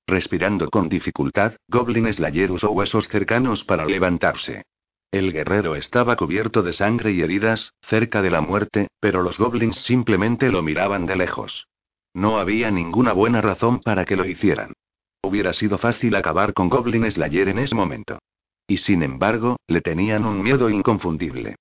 Respirando 0.06 0.68
con 0.68 0.90
dificultad, 0.90 1.54
Goblin 1.66 2.12
Slayer 2.12 2.50
usó 2.50 2.72
huesos 2.72 3.08
cercanos 3.08 3.64
para 3.64 3.86
levantarse. 3.86 4.64
El 5.10 5.32
guerrero 5.32 5.74
estaba 5.74 6.16
cubierto 6.16 6.62
de 6.62 6.74
sangre 6.74 7.12
y 7.12 7.22
heridas, 7.22 7.72
cerca 7.82 8.20
de 8.20 8.30
la 8.30 8.42
muerte, 8.42 8.88
pero 9.00 9.22
los 9.22 9.38
goblins 9.38 9.76
simplemente 9.76 10.50
lo 10.50 10.62
miraban 10.62 11.06
de 11.06 11.16
lejos. 11.16 11.66
No 12.12 12.38
había 12.38 12.70
ninguna 12.70 13.12
buena 13.12 13.40
razón 13.40 13.80
para 13.80 14.04
que 14.04 14.16
lo 14.16 14.26
hicieran. 14.26 14.74
Hubiera 15.22 15.52
sido 15.52 15.78
fácil 15.78 16.14
acabar 16.14 16.52
con 16.52 16.68
Goblin 16.68 17.10
Slayer 17.10 17.48
en 17.48 17.58
ese 17.58 17.74
momento. 17.74 18.18
Y 18.66 18.78
sin 18.78 19.02
embargo, 19.02 19.56
le 19.66 19.80
tenían 19.80 20.24
un 20.24 20.42
miedo 20.42 20.68
inconfundible. 20.68 21.56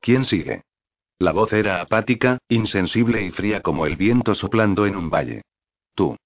¿Quién 0.00 0.24
sigue? 0.24 0.62
La 1.18 1.32
voz 1.32 1.52
era 1.52 1.80
apática, 1.80 2.38
insensible 2.48 3.22
y 3.22 3.30
fría 3.30 3.62
como 3.62 3.86
el 3.86 3.96
viento 3.96 4.34
soplando 4.34 4.86
en 4.86 4.96
un 4.96 5.10
valle. 5.10 5.42
Tú. 5.94 6.16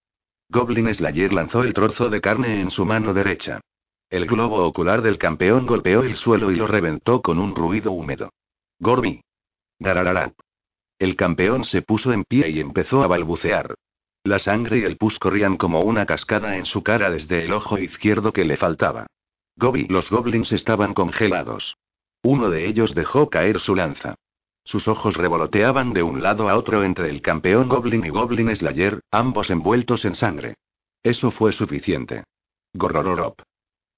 Goblin 0.49 0.93
Slayer 0.95 1.33
lanzó 1.33 1.65
el 1.65 1.73
trozo 1.75 2.09
de 2.09 2.21
carne 2.21 2.61
en 2.61 2.71
su 2.71 2.85
mano 2.85 3.13
derecha. 3.13 3.61
El 4.09 4.27
globo 4.27 4.65
ocular 4.65 5.03
del 5.03 5.19
campeón 5.19 5.67
golpeó 5.67 6.03
el 6.03 6.17
suelo 6.17 6.53
y 6.53 6.57
lo 6.57 6.67
reventó 6.67 7.23
con 7.23 7.39
un 7.39 7.57
ruido 7.57 7.91
húmedo. 7.91 8.31
Gormi. 8.79 9.21
Dararara. 9.79 10.33
El 10.99 11.17
campeón 11.17 11.65
se 11.65 11.83
puso 11.83 12.13
en 12.13 12.25
pie 12.25 12.49
y 12.51 12.61
empezó 12.61 13.03
a 13.03 13.09
balbucear. 13.09 13.75
La 14.23 14.39
sangre 14.39 14.79
y 14.79 14.85
el 14.85 14.97
pus 14.97 15.19
corrían 15.19 15.57
como 15.57 15.81
una 15.81 16.07
cascada 16.07 16.57
en 16.57 16.67
su 16.67 16.83
cara 16.83 17.11
desde 17.11 17.45
el 17.45 17.53
ojo 17.53 17.79
izquierdo 17.79 18.33
que 18.33 18.45
le 18.45 18.57
faltaba. 18.57 19.07
Gobi, 19.57 19.87
los 19.89 20.11
goblins 20.11 20.53
estaban 20.53 20.95
congelados. 20.95 21.77
Uno 22.23 22.51
de 22.51 22.67
ellos 22.67 22.95
dejó 22.95 23.29
caer 23.29 23.61
su 23.61 23.75
lanza. 23.75 24.15
Sus 24.65 24.89
ojos 24.89 25.17
revoloteaban 25.17 25.93
de 25.93 26.03
un 26.03 26.23
lado 26.23 26.49
a 26.49 26.57
otro 26.57 26.83
entre 26.83 27.09
el 27.09 27.23
campeón 27.23 27.69
Goblin 27.69 28.05
y 28.05 28.09
Goblin 28.09 28.55
Slayer, 28.55 29.01
ambos 29.13 29.51
envueltos 29.51 30.05
en 30.05 30.17
sangre. 30.17 30.57
Eso 31.05 31.31
fue 31.31 31.53
suficiente. 31.53 32.25
Gorororop. 32.75 33.41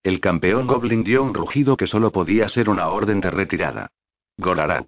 El 0.08 0.20
campeón 0.20 0.66
Goblin 0.66 1.04
dio 1.04 1.22
un 1.22 1.34
rugido 1.34 1.76
que 1.76 1.86
solo 1.86 2.10
podía 2.10 2.48
ser 2.48 2.70
una 2.70 2.88
orden 2.88 3.20
de 3.20 3.30
retirada. 3.30 3.90
Gorarap. 4.38 4.86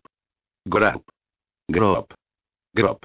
Gorap. 0.65 1.02
Grop. 1.68 2.12
Grop. 2.73 3.05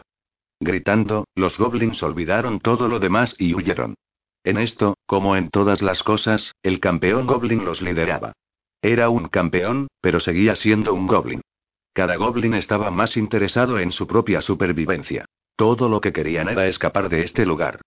Gritando, 0.61 1.25
los 1.35 1.57
goblins 1.59 2.01
olvidaron 2.03 2.61
todo 2.61 2.87
lo 2.87 3.01
demás 3.01 3.35
y 3.37 3.53
huyeron. 3.53 3.95
En 4.45 4.57
esto, 4.57 4.93
como 5.05 5.35
en 5.35 5.49
todas 5.49 5.81
las 5.81 6.03
cosas, 6.03 6.53
el 6.63 6.79
campeón 6.79 7.27
goblin 7.27 7.65
los 7.65 7.81
lideraba. 7.81 8.31
Era 8.81 9.09
un 9.09 9.27
campeón, 9.27 9.87
pero 9.99 10.21
seguía 10.21 10.55
siendo 10.55 10.93
un 10.93 11.07
goblin. 11.07 11.41
Cada 11.91 12.15
goblin 12.15 12.53
estaba 12.53 12.91
más 12.91 13.17
interesado 13.17 13.77
en 13.77 13.91
su 13.91 14.07
propia 14.07 14.39
supervivencia. 14.39 15.25
Todo 15.57 15.89
lo 15.89 15.99
que 15.99 16.13
querían 16.13 16.47
era 16.47 16.65
escapar 16.65 17.09
de 17.09 17.23
este 17.23 17.45
lugar. 17.45 17.81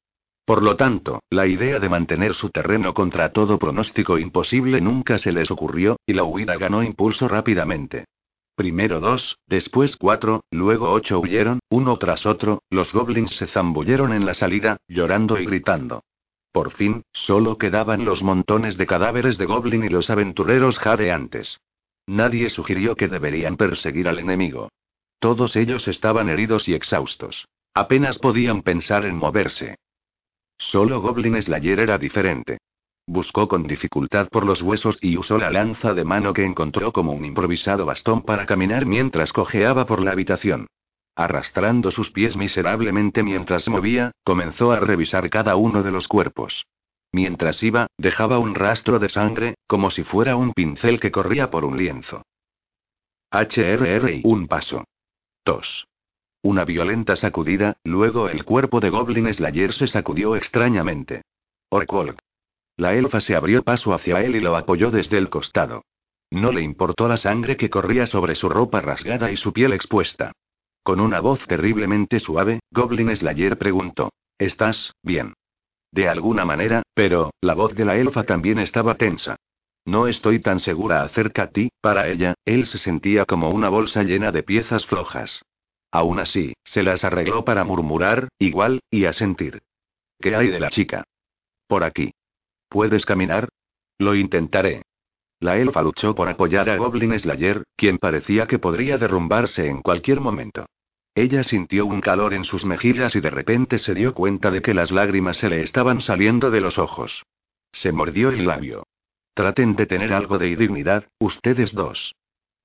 Por 0.49 0.63
lo 0.63 0.77
tanto, 0.77 1.21
la 1.29 1.47
idea 1.47 1.79
de 1.79 1.91
mantener 1.91 2.33
su 2.33 2.49
terreno 2.49 2.95
contra 2.95 3.35
todo 3.35 3.59
pronóstico 3.59 4.17
imposible 4.17 4.81
nunca 4.81 5.19
se 5.19 5.31
les 5.31 5.51
ocurrió, 5.51 5.99
y 6.07 6.15
la 6.15 6.25
huida 6.25 6.57
ganó 6.57 6.83
impulso 6.83 7.29
rápidamente. 7.29 8.07
Primero 8.55 8.99
dos, 8.99 9.37
después 9.47 9.99
cuatro, 9.99 10.45
luego 10.51 10.91
ocho 10.91 11.21
huyeron, 11.21 11.61
uno 11.69 11.99
tras 11.99 12.25
otro, 12.25 12.63
los 12.71 12.95
goblins 12.95 13.37
se 13.37 13.47
zambulleron 13.47 14.15
en 14.15 14.25
la 14.25 14.33
salida, 14.33 14.79
llorando 14.89 15.39
y 15.39 15.45
gritando. 15.45 16.03
Por 16.51 16.71
fin, 16.71 17.03
solo 17.13 17.59
quedaban 17.59 18.07
los 18.07 18.23
montones 18.23 18.79
de 18.79 18.87
cadáveres 18.87 19.37
de 19.37 19.45
goblin 19.45 19.85
y 19.85 19.91
los 19.91 20.09
aventureros 20.09 20.79
jadeantes. 20.79 21.61
Nadie 22.07 22.49
sugirió 22.49 22.97
que 22.97 23.09
deberían 23.09 23.59
perseguir 23.59 24.09
al 24.09 24.19
enemigo. 24.19 24.71
Todos 25.19 25.57
ellos 25.57 25.89
estaban 25.89 26.31
heridos 26.31 26.71
y 26.71 26.73
exhaustos. 26.73 27.47
Apenas 27.75 28.19
podían 28.19 28.63
pensar 28.63 29.05
en 29.05 29.15
moverse. 29.17 29.77
Solo 30.59 31.01
Goblin 31.01 31.41
Slayer 31.41 31.81
era 31.81 31.97
diferente. 31.99 32.59
Buscó 33.07 33.49
con 33.49 33.63
dificultad 33.63 34.29
por 34.29 34.45
los 34.45 34.61
huesos 34.61 34.99
y 35.01 35.17
usó 35.17 35.39
la 35.39 35.51
lanza 35.51 35.95
de 35.95 36.05
mano 36.05 36.35
que 36.35 36.45
encontró 36.45 36.93
como 36.93 37.13
un 37.13 37.25
improvisado 37.25 37.87
bastón 37.87 38.23
para 38.23 38.45
caminar 38.45 38.85
mientras 38.85 39.33
cojeaba 39.33 39.87
por 39.87 40.03
la 40.03 40.11
habitación. 40.11 40.67
Arrastrando 41.17 41.91
sus 41.91 42.11
pies 42.11 42.37
miserablemente 42.37 43.23
mientras 43.23 43.69
movía, 43.69 44.13
comenzó 44.25 44.73
a 44.73 44.81
revisar 44.81 45.31
cada 45.31 45.57
uno 45.57 45.83
de 45.83 45.91
los 45.91 46.07
cuerpos. 46.07 46.67
Mientras 47.13 47.63
iba, 47.63 47.87
dejaba 47.97 48.39
un 48.39 48.55
rastro 48.55 48.99
de 48.99 49.09
sangre, 49.09 49.55
como 49.67 49.91
si 49.91 50.05
fuera 50.05 50.37
un 50.37 50.53
pincel 50.53 51.01
que 51.01 51.11
corría 51.11 51.51
por 51.51 51.65
un 51.65 51.79
lienzo. 51.79 52.23
HRR 53.31 54.11
y 54.11 54.21
un 54.25 54.47
paso. 54.49 54.85
Tos. 55.45 55.87
Una 56.43 56.65
violenta 56.65 57.17
sacudida, 57.17 57.77
luego 57.83 58.29
el 58.29 58.45
cuerpo 58.45 58.79
de 58.79 58.91
Goblin 58.91 59.33
Slayer 59.33 59.73
se 59.73 59.89
sacudió 59.89 60.37
extrañamente. 60.37 61.23
Orkwolk. 61.69 62.21
La 62.77 62.95
elfa 62.95 63.21
se 63.21 63.35
abrió 63.35 63.65
paso 63.65 63.93
hacia 63.93 64.23
él 64.23 64.37
y 64.37 64.41
lo 64.41 64.57
apoyó 64.57 64.93
desde 64.93 65.19
el 65.19 65.31
costado. 65.31 65.85
No 66.31 66.53
le 66.53 66.63
importó 66.63 67.09
la 67.09 67.17
sangre 67.17 67.57
que 67.57 67.71
corría 67.71 68.07
sobre 68.07 68.37
su 68.37 68.49
ropa 68.49 68.81
rasgada 68.81 69.33
y 69.33 69.37
su 69.37 69.53
piel 69.53 69.73
expuesta. 69.73 70.33
Con 70.85 71.01
una 71.01 71.21
voz 71.21 71.45
terriblemente 71.47 72.21
suave, 72.21 72.61
Goblin 72.71 73.15
Slayer 73.17 73.59
preguntó: 73.59 74.13
¿Estás 74.39 74.95
bien? 75.03 75.35
De 75.91 76.09
alguna 76.09 76.45
manera, 76.45 76.83
pero, 76.95 77.33
la 77.41 77.55
voz 77.55 77.75
de 77.75 77.85
la 77.85 77.97
elfa 77.97 78.23
también 78.23 78.59
estaba 78.59 78.95
tensa. 78.95 79.37
No 79.85 80.07
estoy 80.07 80.39
tan 80.41 80.61
segura 80.61 81.03
acerca 81.03 81.47
de 81.47 81.53
ti, 81.53 81.69
para 81.81 82.09
ella, 82.09 82.35
él 82.45 82.67
se 82.67 82.79
sentía 82.79 83.25
como 83.25 83.51
una 83.51 83.71
bolsa 83.71 84.03
llena 84.03 84.31
de 84.31 84.43
piezas 84.43 84.87
flojas. 84.87 85.43
Aún 85.91 86.19
así, 86.19 86.55
se 86.65 86.83
las 86.83 87.05
arregló 87.05 87.45
para 87.45 87.65
murmurar, 87.65 88.29
igual, 88.39 88.81
y 88.91 89.07
asentir. 89.07 89.63
¿Qué 90.21 90.35
hay 90.35 90.49
de 90.49 90.61
la 90.61 90.71
chica? 90.71 91.05
Por 91.67 91.85
aquí. 91.85 92.13
¿Puedes 92.69 93.07
caminar? 93.07 93.49
Lo 93.99 94.15
intentaré. 94.15 94.83
La 95.41 95.57
elfa 95.57 95.83
luchó 95.83 96.15
por 96.15 96.29
apoyar 96.29 96.69
a 96.69 96.77
Goblin 96.77 97.17
Slayer, 97.19 97.63
quien 97.77 97.99
parecía 97.99 98.47
que 98.47 98.59
podría 98.59 98.99
derrumbarse 98.99 99.67
en 99.67 99.83
cualquier 99.83 100.21
momento. 100.21 100.67
Ella 101.15 101.43
sintió 101.43 101.87
un 101.87 102.01
calor 102.01 102.35
en 102.35 102.45
sus 102.45 102.65
mejillas 102.65 103.15
y 103.17 103.21
de 103.21 103.31
repente 103.31 103.79
se 103.79 103.95
dio 103.95 104.15
cuenta 104.15 104.51
de 104.51 104.63
que 104.63 104.75
las 104.75 104.91
lágrimas 104.91 105.37
se 105.37 105.49
le 105.49 105.63
estaban 105.63 106.01
saliendo 106.01 106.51
de 106.51 106.61
los 106.61 106.79
ojos. 106.79 107.25
Se 107.73 107.93
mordió 107.93 108.31
el 108.31 108.47
labio. 108.47 108.85
Traten 109.35 109.77
de 109.77 109.87
tener 109.87 110.13
algo 110.13 110.39
de 110.39 110.55
dignidad, 110.57 111.09
ustedes 111.19 111.73
dos. 111.73 112.15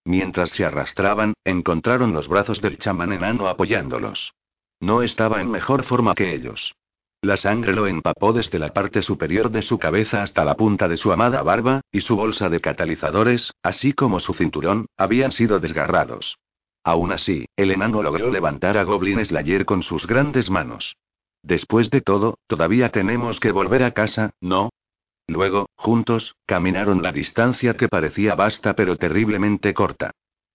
Mientras 0.06 0.50
se 0.50 0.66
arrastraban, 0.66 1.34
encontraron 1.46 2.14
los 2.14 2.28
brazos 2.28 2.62
del 2.62 2.78
chamán 2.78 3.14
enano 3.14 3.48
apoyándolos. 3.48 4.34
No 4.80 5.02
estaba 5.02 5.42
en 5.42 5.50
mejor 5.50 5.84
forma 5.84 6.14
que 6.14 6.34
ellos. 6.34 6.76
La 7.22 7.38
sangre 7.38 7.74
lo 7.74 7.88
empapó 7.88 8.34
desde 8.34 8.60
la 8.60 8.74
parte 8.74 9.02
superior 9.02 9.50
de 9.50 9.62
su 9.62 9.80
cabeza 9.80 10.22
hasta 10.24 10.44
la 10.44 10.56
punta 10.56 10.90
de 10.90 10.98
su 10.98 11.14
amada 11.14 11.42
barba, 11.42 11.80
y 11.90 12.02
su 12.02 12.18
bolsa 12.18 12.50
de 12.50 12.60
catalizadores, 12.60 13.54
así 13.64 13.94
como 13.94 14.20
su 14.20 14.34
cinturón, 14.34 14.88
habían 14.98 15.32
sido 15.32 15.62
desgarrados. 15.62 16.38
Aún 16.84 17.14
así, 17.14 17.46
el 17.56 17.72
enano 17.72 18.04
logró 18.04 18.30
levantar 18.30 18.78
a 18.78 18.84
Goblin 18.84 19.24
Slayer 19.24 19.64
con 19.64 19.84
sus 19.84 20.06
grandes 20.06 20.50
manos. 20.50 20.98
Después 21.42 21.90
de 21.90 22.02
todo, 22.02 22.40
todavía 22.48 22.90
tenemos 22.90 23.40
que 23.40 23.54
volver 23.54 23.84
a 23.84 23.92
casa, 23.92 24.32
¿no? 24.42 24.70
Luego, 25.28 25.70
juntos, 25.76 26.36
caminaron 26.46 27.02
la 27.02 27.12
distancia 27.12 27.76
que 27.76 27.88
parecía 27.88 28.36
vasta 28.36 28.76
pero 28.76 28.98
terriblemente 28.98 29.74
corta. 29.74 30.12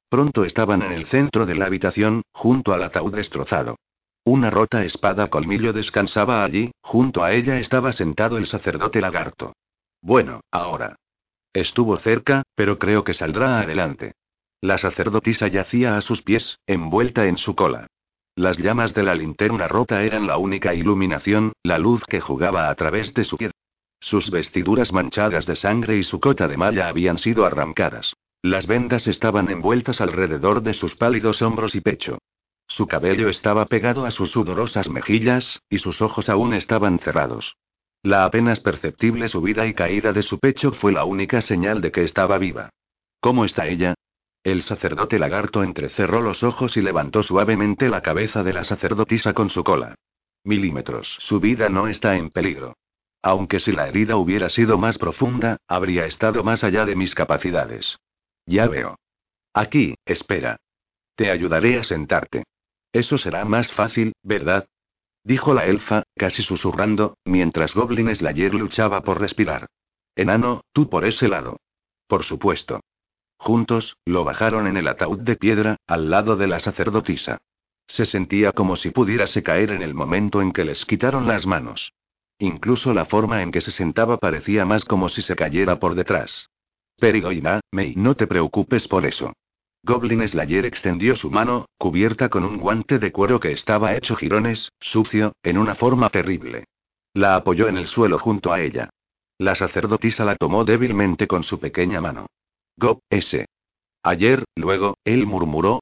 Pronto 0.08 0.44
estaban 0.44 0.82
en 0.82 0.92
el 0.92 1.06
centro 1.06 1.46
de 1.46 1.54
la 1.54 1.66
habitación, 1.66 2.22
junto 2.32 2.72
al 2.72 2.82
ataúd 2.82 3.14
destrozado. 3.14 3.76
Una 4.24 4.50
rota 4.50 4.84
espada 4.84 5.28
colmillo 5.28 5.72
descansaba 5.72 6.44
allí, 6.44 6.72
junto 6.82 7.24
a 7.24 7.32
ella 7.32 7.58
estaba 7.58 7.92
sentado 7.92 8.36
el 8.36 8.46
sacerdote 8.46 9.00
lagarto. 9.00 9.54
Bueno, 10.02 10.40
ahora. 10.50 10.96
Estuvo 11.52 11.96
cerca, 11.98 12.42
pero 12.54 12.78
creo 12.78 13.04
que 13.04 13.14
saldrá 13.14 13.60
adelante. 13.60 14.12
La 14.60 14.76
sacerdotisa 14.76 15.48
yacía 15.48 15.96
a 15.96 16.02
sus 16.02 16.22
pies, 16.22 16.58
envuelta 16.66 17.26
en 17.26 17.38
su 17.38 17.54
cola. 17.54 17.86
Las 18.34 18.58
llamas 18.58 18.94
de 18.94 19.02
la 19.02 19.14
linterna 19.14 19.66
rota 19.66 20.02
eran 20.02 20.26
la 20.26 20.36
única 20.38 20.74
iluminación, 20.74 21.52
la 21.62 21.78
luz 21.78 22.04
que 22.04 22.20
jugaba 22.20 22.68
a 22.68 22.74
través 22.74 23.14
de 23.14 23.24
su. 23.24 23.36
Sus 24.00 24.30
vestiduras 24.30 24.92
manchadas 24.92 25.46
de 25.46 25.56
sangre 25.56 25.96
y 25.96 26.04
su 26.04 26.20
cota 26.20 26.48
de 26.48 26.56
malla 26.56 26.88
habían 26.88 27.18
sido 27.18 27.44
arrancadas. 27.44 28.14
Las 28.42 28.66
vendas 28.66 29.06
estaban 29.08 29.50
envueltas 29.50 30.00
alrededor 30.00 30.62
de 30.62 30.74
sus 30.74 30.94
pálidos 30.94 31.42
hombros 31.42 31.74
y 31.74 31.80
pecho. 31.80 32.18
Su 32.68 32.86
cabello 32.86 33.28
estaba 33.28 33.66
pegado 33.66 34.04
a 34.04 34.10
sus 34.10 34.30
sudorosas 34.30 34.88
mejillas, 34.88 35.60
y 35.68 35.78
sus 35.78 36.02
ojos 36.02 36.28
aún 36.28 36.54
estaban 36.54 36.98
cerrados. 36.98 37.56
La 38.02 38.24
apenas 38.24 38.60
perceptible 38.60 39.28
subida 39.28 39.66
y 39.66 39.74
caída 39.74 40.12
de 40.12 40.22
su 40.22 40.38
pecho 40.38 40.70
fue 40.70 40.92
la 40.92 41.04
única 41.04 41.40
señal 41.40 41.80
de 41.80 41.90
que 41.90 42.04
estaba 42.04 42.38
viva. 42.38 42.70
¿Cómo 43.20 43.44
está 43.44 43.66
ella? 43.66 43.94
El 44.44 44.62
sacerdote 44.62 45.18
lagarto 45.18 45.64
entrecerró 45.64 46.20
los 46.20 46.44
ojos 46.44 46.76
y 46.76 46.82
levantó 46.82 47.24
suavemente 47.24 47.88
la 47.88 48.02
cabeza 48.02 48.44
de 48.44 48.52
la 48.52 48.62
sacerdotisa 48.62 49.32
con 49.32 49.50
su 49.50 49.64
cola. 49.64 49.96
Milímetros. 50.44 51.16
Su 51.18 51.40
vida 51.40 51.68
no 51.68 51.88
está 51.88 52.16
en 52.16 52.30
peligro. 52.30 52.76
Aunque 53.22 53.58
si 53.58 53.72
la 53.72 53.88
herida 53.88 54.16
hubiera 54.16 54.48
sido 54.48 54.78
más 54.78 54.98
profunda, 54.98 55.58
habría 55.66 56.06
estado 56.06 56.44
más 56.44 56.62
allá 56.62 56.84
de 56.84 56.96
mis 56.96 57.14
capacidades. 57.14 57.98
Ya 58.46 58.66
veo. 58.68 58.98
Aquí, 59.52 59.94
espera. 60.04 60.58
Te 61.16 61.30
ayudaré 61.30 61.78
a 61.78 61.84
sentarte. 61.84 62.44
Eso 62.92 63.18
será 63.18 63.44
más 63.44 63.72
fácil, 63.72 64.12
¿verdad? 64.22 64.66
Dijo 65.24 65.52
la 65.52 65.66
elfa, 65.66 66.04
casi 66.16 66.42
susurrando, 66.42 67.18
mientras 67.24 67.74
Goblin 67.74 68.14
Slayer 68.14 68.54
luchaba 68.54 69.02
por 69.02 69.20
respirar. 69.20 69.66
Enano, 70.16 70.62
tú 70.72 70.88
por 70.88 71.04
ese 71.04 71.28
lado. 71.28 71.58
Por 72.06 72.22
supuesto. 72.22 72.80
Juntos, 73.36 73.96
lo 74.04 74.24
bajaron 74.24 74.66
en 74.66 74.76
el 74.76 74.88
ataúd 74.88 75.20
de 75.20 75.36
piedra, 75.36 75.76
al 75.86 76.10
lado 76.10 76.36
de 76.36 76.46
la 76.46 76.60
sacerdotisa. 76.60 77.38
Se 77.86 78.06
sentía 78.06 78.52
como 78.52 78.76
si 78.76 78.90
pudiese 78.90 79.42
caer 79.42 79.70
en 79.70 79.82
el 79.82 79.94
momento 79.94 80.40
en 80.40 80.52
que 80.52 80.64
les 80.64 80.84
quitaron 80.84 81.26
las 81.26 81.46
manos. 81.46 81.92
Incluso 82.38 82.94
la 82.94 83.04
forma 83.04 83.42
en 83.42 83.50
que 83.50 83.60
se 83.60 83.72
sentaba 83.72 84.16
parecía 84.16 84.64
más 84.64 84.84
como 84.84 85.08
si 85.08 85.22
se 85.22 85.34
cayera 85.34 85.78
por 85.78 85.94
detrás. 85.94 86.50
Perigoina, 86.98 87.60
Mei, 87.72 87.94
no 87.96 88.14
te 88.14 88.26
preocupes 88.26 88.86
por 88.86 89.06
eso. 89.06 89.32
Goblin 89.82 90.26
Slayer 90.26 90.66
extendió 90.66 91.16
su 91.16 91.30
mano, 91.30 91.66
cubierta 91.78 92.28
con 92.28 92.44
un 92.44 92.58
guante 92.58 92.98
de 92.98 93.12
cuero 93.12 93.40
que 93.40 93.52
estaba 93.52 93.94
hecho 93.94 94.16
jirones, 94.16 94.72
sucio, 94.80 95.32
en 95.42 95.58
una 95.58 95.74
forma 95.74 96.10
terrible. 96.10 96.64
La 97.14 97.36
apoyó 97.36 97.68
en 97.68 97.78
el 97.78 97.86
suelo 97.86 98.18
junto 98.18 98.52
a 98.52 98.60
ella. 98.60 98.90
La 99.38 99.54
sacerdotisa 99.54 100.24
la 100.24 100.36
tomó 100.36 100.64
débilmente 100.64 101.26
con 101.28 101.42
su 101.44 101.60
pequeña 101.60 102.00
mano. 102.00 102.26
Gob, 102.76 103.00
ese. 103.08 103.46
Ayer, 104.02 104.44
luego, 104.56 104.96
él 105.04 105.26
murmuró. 105.26 105.80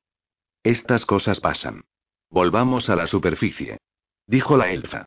Estas 0.63 1.07
cosas 1.07 1.41
pasan. 1.41 1.83
Volvamos 2.31 2.91
a 2.91 2.97
la 2.97 3.07
superficie. 3.07 3.79
Dijo 4.27 4.57
la 4.57 4.71
elfa. 4.71 5.07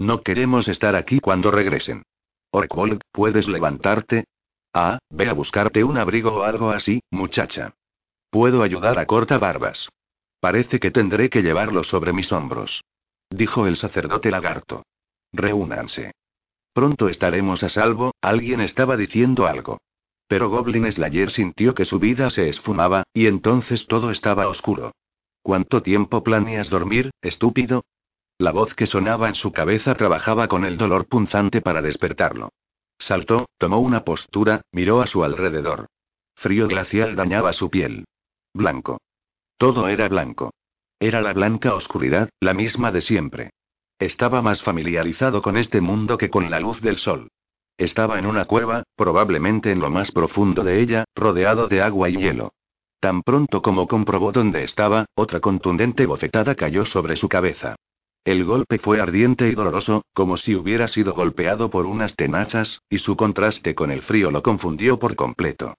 No 0.00 0.22
queremos 0.22 0.66
estar 0.66 0.96
aquí 0.96 1.20
cuando 1.20 1.50
regresen. 1.50 2.04
Orkwold, 2.52 3.02
¿puedes 3.12 3.48
levantarte? 3.48 4.24
Ah, 4.72 4.98
ve 5.10 5.28
a 5.28 5.34
buscarte 5.34 5.84
un 5.84 5.98
abrigo 5.98 6.32
o 6.36 6.42
algo 6.42 6.70
así, 6.70 7.02
muchacha. 7.10 7.74
Puedo 8.30 8.62
ayudar 8.62 8.98
a 8.98 9.04
corta 9.04 9.36
barbas. 9.36 9.90
Parece 10.40 10.80
que 10.80 10.90
tendré 10.90 11.28
que 11.28 11.42
llevarlo 11.42 11.84
sobre 11.84 12.14
mis 12.14 12.32
hombros. 12.32 12.82
Dijo 13.28 13.66
el 13.66 13.76
sacerdote 13.76 14.30
lagarto. 14.30 14.84
Reúnanse. 15.34 16.12
Pronto 16.72 17.10
estaremos 17.10 17.62
a 17.62 17.68
salvo, 17.68 18.14
alguien 18.22 18.62
estaba 18.62 18.96
diciendo 18.96 19.46
algo. 19.46 19.82
Pero 20.26 20.48
Goblin 20.48 20.90
Slayer 20.90 21.30
sintió 21.30 21.74
que 21.74 21.84
su 21.84 21.98
vida 21.98 22.30
se 22.30 22.48
esfumaba, 22.48 23.02
y 23.12 23.26
entonces 23.26 23.86
todo 23.86 24.10
estaba 24.10 24.48
oscuro. 24.48 24.92
¿Cuánto 25.42 25.82
tiempo 25.82 26.22
planeas 26.22 26.70
dormir, 26.70 27.10
estúpido? 27.20 27.84
La 28.40 28.52
voz 28.52 28.74
que 28.74 28.86
sonaba 28.86 29.28
en 29.28 29.34
su 29.34 29.52
cabeza 29.52 29.94
trabajaba 29.94 30.48
con 30.48 30.64
el 30.64 30.78
dolor 30.78 31.06
punzante 31.06 31.60
para 31.60 31.82
despertarlo. 31.82 32.48
Saltó, 32.98 33.50
tomó 33.58 33.80
una 33.80 34.02
postura, 34.02 34.62
miró 34.72 35.02
a 35.02 35.06
su 35.06 35.22
alrededor. 35.24 35.88
Frío 36.36 36.66
glacial 36.66 37.16
dañaba 37.16 37.52
su 37.52 37.68
piel. 37.68 38.06
Blanco. 38.54 38.98
Todo 39.58 39.88
era 39.88 40.08
blanco. 40.08 40.54
Era 40.98 41.20
la 41.20 41.34
blanca 41.34 41.74
oscuridad, 41.74 42.30
la 42.40 42.54
misma 42.54 42.90
de 42.90 43.02
siempre. 43.02 43.50
Estaba 43.98 44.40
más 44.40 44.62
familiarizado 44.62 45.42
con 45.42 45.58
este 45.58 45.82
mundo 45.82 46.16
que 46.16 46.30
con 46.30 46.50
la 46.50 46.60
luz 46.60 46.80
del 46.80 46.96
sol. 46.96 47.28
Estaba 47.76 48.18
en 48.18 48.24
una 48.24 48.46
cueva, 48.46 48.84
probablemente 48.96 49.70
en 49.70 49.80
lo 49.80 49.90
más 49.90 50.12
profundo 50.12 50.64
de 50.64 50.80
ella, 50.80 51.04
rodeado 51.14 51.68
de 51.68 51.82
agua 51.82 52.08
y 52.08 52.16
hielo. 52.16 52.54
Tan 53.00 53.20
pronto 53.20 53.60
como 53.60 53.86
comprobó 53.86 54.32
dónde 54.32 54.64
estaba, 54.64 55.04
otra 55.14 55.40
contundente 55.40 56.06
bofetada 56.06 56.54
cayó 56.54 56.86
sobre 56.86 57.16
su 57.16 57.28
cabeza. 57.28 57.76
El 58.24 58.44
golpe 58.44 58.78
fue 58.78 59.00
ardiente 59.00 59.48
y 59.48 59.54
doloroso, 59.54 60.04
como 60.12 60.36
si 60.36 60.54
hubiera 60.54 60.88
sido 60.88 61.14
golpeado 61.14 61.70
por 61.70 61.86
unas 61.86 62.16
tenazas, 62.16 62.82
y 62.90 62.98
su 62.98 63.16
contraste 63.16 63.74
con 63.74 63.90
el 63.90 64.02
frío 64.02 64.30
lo 64.30 64.42
confundió 64.42 64.98
por 64.98 65.16
completo. 65.16 65.74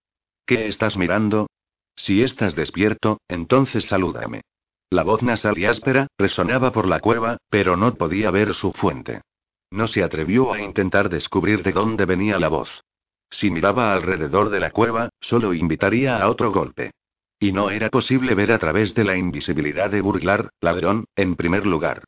¿Qué 0.45 0.67
estás 0.67 0.97
mirando? 0.97 1.47
Si 1.95 2.23
estás 2.23 2.55
despierto, 2.55 3.19
entonces 3.27 3.85
salúdame. 3.85 4.41
La 4.89 5.03
voz 5.03 5.21
nasal 5.21 5.57
y 5.57 5.65
áspera 5.65 6.07
resonaba 6.17 6.71
por 6.71 6.87
la 6.87 6.99
cueva, 6.99 7.37
pero 7.49 7.77
no 7.77 7.93
podía 7.93 8.31
ver 8.31 8.55
su 8.55 8.71
fuente. 8.73 9.21
No 9.69 9.87
se 9.87 10.03
atrevió 10.03 10.51
a 10.51 10.61
intentar 10.61 11.09
descubrir 11.09 11.63
de 11.63 11.71
dónde 11.71 12.05
venía 12.05 12.39
la 12.39 12.49
voz. 12.49 12.81
Si 13.29 13.49
miraba 13.49 13.93
alrededor 13.93 14.49
de 14.49 14.59
la 14.59 14.71
cueva, 14.71 15.09
solo 15.21 15.53
invitaría 15.53 16.17
a 16.17 16.29
otro 16.29 16.51
golpe. 16.51 16.91
Y 17.39 17.53
no 17.53 17.69
era 17.69 17.89
posible 17.89 18.35
ver 18.35 18.51
a 18.51 18.59
través 18.59 18.93
de 18.93 19.05
la 19.05 19.15
invisibilidad 19.15 19.89
de 19.89 20.01
burglar, 20.01 20.49
ladrón, 20.59 21.05
en 21.15 21.35
primer 21.35 21.65
lugar. 21.65 22.03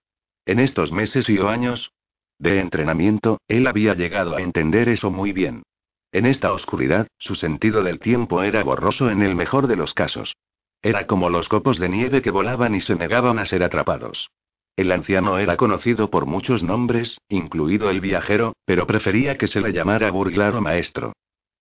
En 0.46 0.60
estos 0.60 0.92
meses 0.92 1.30
y 1.30 1.38
o 1.40 1.50
años 1.50 1.92
de 2.40 2.60
entrenamiento, 2.60 3.40
él 3.48 3.68
había 3.68 3.94
llegado 3.94 4.36
a 4.36 4.42
entender 4.42 4.90
eso 4.90 5.10
muy 5.12 5.32
bien. 5.32 5.64
En 6.12 6.26
esta 6.26 6.52
oscuridad, 6.52 7.08
su 7.18 7.36
sentido 7.36 7.84
del 7.84 8.00
tiempo 8.00 8.44
era 8.44 8.64
borroso 8.64 9.10
en 9.10 9.22
el 9.22 9.36
mejor 9.36 9.68
de 9.68 9.78
los 9.78 9.94
casos. 9.94 10.36
Era 10.82 11.08
como 11.08 11.30
los 11.30 11.48
copos 11.48 11.80
de 11.80 11.88
nieve 11.88 12.22
que 12.22 12.32
volaban 12.32 12.76
y 12.76 12.82
se 12.82 12.96
negaban 12.96 13.40
a 13.40 13.46
ser 13.46 13.64
atrapados. 13.64 14.30
El 14.76 14.92
anciano 14.92 15.38
era 15.38 15.56
conocido 15.56 16.10
por 16.10 16.26
muchos 16.26 16.64
nombres, 16.64 17.20
incluido 17.30 17.90
el 17.90 18.02
viajero, 18.02 18.54
pero 18.66 18.86
prefería 18.86 19.38
que 19.38 19.48
se 19.48 19.62
le 19.62 19.72
llamara 19.72 20.12
burglar 20.12 20.56
o 20.56 20.62
maestro. 20.62 21.14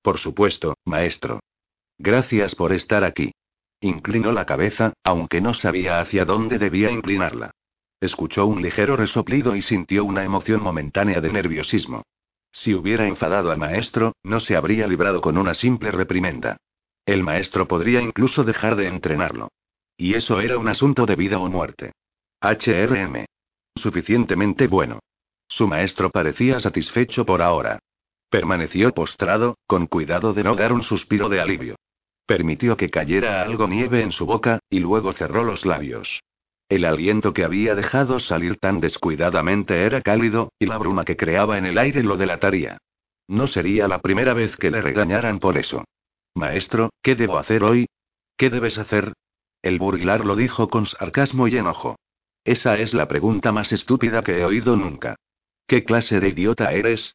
Por 0.02 0.18
supuesto, 0.18 0.74
maestro. 0.84 1.40
Gracias 1.98 2.56
por 2.56 2.72
estar 2.72 3.04
aquí. 3.04 3.32
Inclinó 3.80 4.32
la 4.32 4.46
cabeza, 4.46 4.94
aunque 5.04 5.40
no 5.40 5.54
sabía 5.54 6.00
hacia 6.00 6.24
dónde 6.24 6.58
debía 6.58 6.90
inclinarla. 6.90 7.52
Escuchó 8.02 8.46
un 8.46 8.60
ligero 8.60 8.96
resoplido 8.96 9.54
y 9.54 9.62
sintió 9.62 10.04
una 10.04 10.24
emoción 10.24 10.60
momentánea 10.60 11.20
de 11.20 11.32
nerviosismo. 11.32 12.02
Si 12.50 12.74
hubiera 12.74 13.06
enfadado 13.06 13.52
al 13.52 13.58
maestro, 13.58 14.16
no 14.24 14.40
se 14.40 14.56
habría 14.56 14.88
librado 14.88 15.20
con 15.20 15.38
una 15.38 15.54
simple 15.54 15.92
reprimenda. 15.92 16.56
El 17.06 17.22
maestro 17.22 17.68
podría 17.68 18.00
incluso 18.00 18.42
dejar 18.42 18.74
de 18.74 18.88
entrenarlo. 18.88 19.52
Y 19.96 20.14
eso 20.14 20.40
era 20.40 20.58
un 20.58 20.66
asunto 20.66 21.06
de 21.06 21.14
vida 21.14 21.38
o 21.38 21.48
muerte. 21.48 21.92
HRM. 22.40 23.24
Suficientemente 23.76 24.66
bueno. 24.66 24.98
Su 25.46 25.68
maestro 25.68 26.10
parecía 26.10 26.58
satisfecho 26.58 27.24
por 27.24 27.40
ahora. 27.40 27.78
Permaneció 28.28 28.92
postrado, 28.92 29.58
con 29.68 29.86
cuidado 29.86 30.32
de 30.32 30.42
no 30.42 30.56
dar 30.56 30.72
un 30.72 30.82
suspiro 30.82 31.28
de 31.28 31.40
alivio. 31.40 31.76
Permitió 32.26 32.76
que 32.76 32.90
cayera 32.90 33.42
algo 33.42 33.68
nieve 33.68 34.02
en 34.02 34.10
su 34.10 34.26
boca, 34.26 34.58
y 34.68 34.80
luego 34.80 35.12
cerró 35.12 35.44
los 35.44 35.64
labios. 35.64 36.20
El 36.68 36.84
aliento 36.84 37.32
que 37.32 37.44
había 37.44 37.74
dejado 37.74 38.18
salir 38.20 38.56
tan 38.56 38.80
descuidadamente 38.80 39.84
era 39.84 40.00
cálido, 40.00 40.52
y 40.58 40.66
la 40.66 40.78
bruma 40.78 41.04
que 41.04 41.16
creaba 41.16 41.58
en 41.58 41.66
el 41.66 41.78
aire 41.78 42.02
lo 42.02 42.16
delataría. 42.16 42.78
No 43.28 43.46
sería 43.46 43.88
la 43.88 44.00
primera 44.00 44.34
vez 44.34 44.56
que 44.56 44.70
le 44.70 44.80
regañaran 44.80 45.38
por 45.38 45.58
eso. 45.58 45.84
Maestro, 46.34 46.90
¿qué 47.02 47.14
debo 47.14 47.38
hacer 47.38 47.62
hoy? 47.62 47.86
¿Qué 48.36 48.50
debes 48.50 48.78
hacer? 48.78 49.12
El 49.62 49.78
burglar 49.78 50.24
lo 50.24 50.34
dijo 50.34 50.68
con 50.68 50.86
sarcasmo 50.86 51.46
y 51.46 51.56
enojo. 51.56 51.96
Esa 52.44 52.76
es 52.78 52.94
la 52.94 53.06
pregunta 53.06 53.52
más 53.52 53.72
estúpida 53.72 54.22
que 54.22 54.40
he 54.40 54.44
oído 54.44 54.76
nunca. 54.76 55.16
¿Qué 55.66 55.84
clase 55.84 56.18
de 56.18 56.28
idiota 56.28 56.72
eres? 56.72 57.14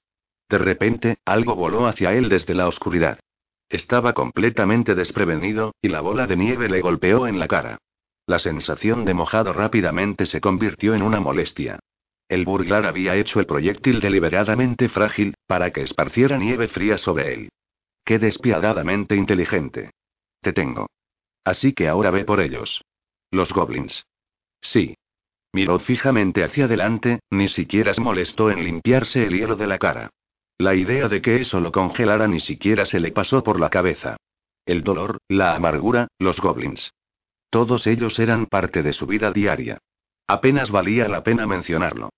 De 0.49 0.57
repente, 0.57 1.17
algo 1.25 1.55
voló 1.55 1.87
hacia 1.87 2.13
él 2.13 2.29
desde 2.29 2.53
la 2.53 2.67
oscuridad. 2.67 3.19
Estaba 3.69 4.13
completamente 4.13 4.95
desprevenido, 4.95 5.75
y 5.81 5.89
la 5.89 5.99
bola 5.99 6.25
de 6.25 6.37
nieve 6.37 6.69
le 6.69 6.79
golpeó 6.79 7.27
en 7.27 7.39
la 7.39 7.49
cara. 7.49 7.79
La 8.27 8.39
sensación 8.39 9.05
de 9.05 9.13
mojado 9.13 9.53
rápidamente 9.53 10.25
se 10.25 10.41
convirtió 10.41 10.93
en 10.93 11.01
una 11.01 11.21
molestia. 11.21 11.79
El 12.27 12.43
burglar 12.43 12.85
había 12.85 13.15
hecho 13.15 13.39
el 13.39 13.45
proyectil 13.45 14.01
deliberadamente 14.01 14.89
frágil, 14.89 15.33
para 15.47 15.71
que 15.71 15.81
esparciera 15.81 16.37
nieve 16.37 16.67
fría 16.67 16.97
sobre 16.97 17.33
él. 17.33 17.49
Qué 18.03 18.19
despiadadamente 18.19 19.15
inteligente. 19.15 19.91
Te 20.41 20.51
tengo. 20.51 20.87
Así 21.45 21.71
que 21.71 21.87
ahora 21.87 22.11
ve 22.11 22.25
por 22.25 22.41
ellos. 22.41 22.83
Los 23.31 23.53
goblins. 23.53 24.05
Sí. 24.59 24.95
Miró 25.53 25.79
fijamente 25.79 26.43
hacia 26.43 26.65
adelante, 26.65 27.21
ni 27.29 27.47
siquiera 27.47 27.93
se 27.93 28.01
molestó 28.01 28.51
en 28.51 28.65
limpiarse 28.65 29.25
el 29.25 29.37
hielo 29.37 29.55
de 29.55 29.67
la 29.67 29.77
cara. 29.77 30.09
La 30.57 30.75
idea 30.75 31.07
de 31.07 31.21
que 31.21 31.37
eso 31.37 31.61
lo 31.61 31.71
congelara 31.71 32.27
ni 32.27 32.41
siquiera 32.41 32.83
se 32.83 32.99
le 32.99 33.13
pasó 33.13 33.41
por 33.41 33.57
la 33.59 33.69
cabeza. 33.69 34.17
El 34.65 34.83
dolor, 34.83 35.19
la 35.29 35.55
amargura, 35.55 36.09
los 36.19 36.41
goblins. 36.41 36.91
Todos 37.49 37.87
ellos 37.87 38.19
eran 38.19 38.45
parte 38.45 38.83
de 38.83 38.93
su 38.93 39.07
vida 39.07 39.31
diaria. 39.31 39.79
Apenas 40.27 40.71
valía 40.71 41.07
la 41.07 41.23
pena 41.23 41.47
mencionarlo. 41.47 42.09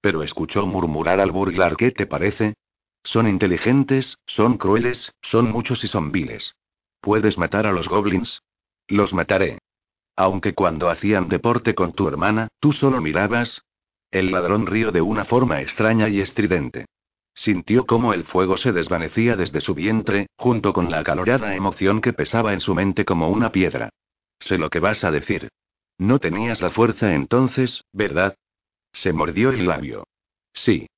Pero 0.00 0.22
escuchó 0.22 0.66
murmurar 0.66 1.20
al 1.20 1.30
burglar 1.30 1.76
¿qué 1.76 1.90
te 1.90 2.06
parece? 2.06 2.54
Son 3.02 3.28
inteligentes, 3.28 4.18
son 4.26 4.56
crueles, 4.58 5.12
son 5.22 5.50
muchos 5.50 5.84
y 5.84 5.88
son 5.88 6.12
viles. 6.12 6.54
¿Puedes 7.00 7.38
matar 7.38 7.66
a 7.66 7.72
los 7.72 7.88
goblins? 7.88 8.42
Los 8.86 9.12
mataré. 9.12 9.58
Aunque 10.16 10.54
cuando 10.54 10.90
hacían 10.90 11.28
deporte 11.28 11.74
con 11.74 11.92
tu 11.92 12.08
hermana, 12.08 12.48
tú 12.58 12.72
solo 12.72 13.00
mirabas. 13.00 13.62
El 14.10 14.30
ladrón 14.30 14.66
rió 14.66 14.90
de 14.90 15.00
una 15.00 15.24
forma 15.24 15.60
extraña 15.60 16.08
y 16.08 16.20
estridente. 16.20 16.86
Sintió 17.34 17.86
cómo 17.86 18.14
el 18.14 18.24
fuego 18.24 18.56
se 18.56 18.72
desvanecía 18.72 19.36
desde 19.36 19.60
su 19.60 19.74
vientre, 19.74 20.26
junto 20.36 20.72
con 20.72 20.90
la 20.90 21.00
acalorada 21.00 21.54
emoción 21.54 22.00
que 22.00 22.12
pesaba 22.12 22.52
en 22.52 22.60
su 22.60 22.74
mente 22.74 23.04
como 23.04 23.28
una 23.28 23.52
piedra. 23.52 23.90
Sé 24.38 24.58
lo 24.58 24.70
que 24.70 24.80
vas 24.80 25.04
a 25.04 25.10
decir. 25.10 25.48
No 25.98 26.18
tenías 26.18 26.62
la 26.62 26.70
fuerza 26.70 27.14
entonces, 27.14 27.84
¿verdad? 27.92 28.36
Se 28.92 29.12
mordió 29.12 29.50
el 29.50 29.66
labio. 29.66 30.06
Sí. 30.52 30.88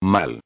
Mal. 0.00 0.40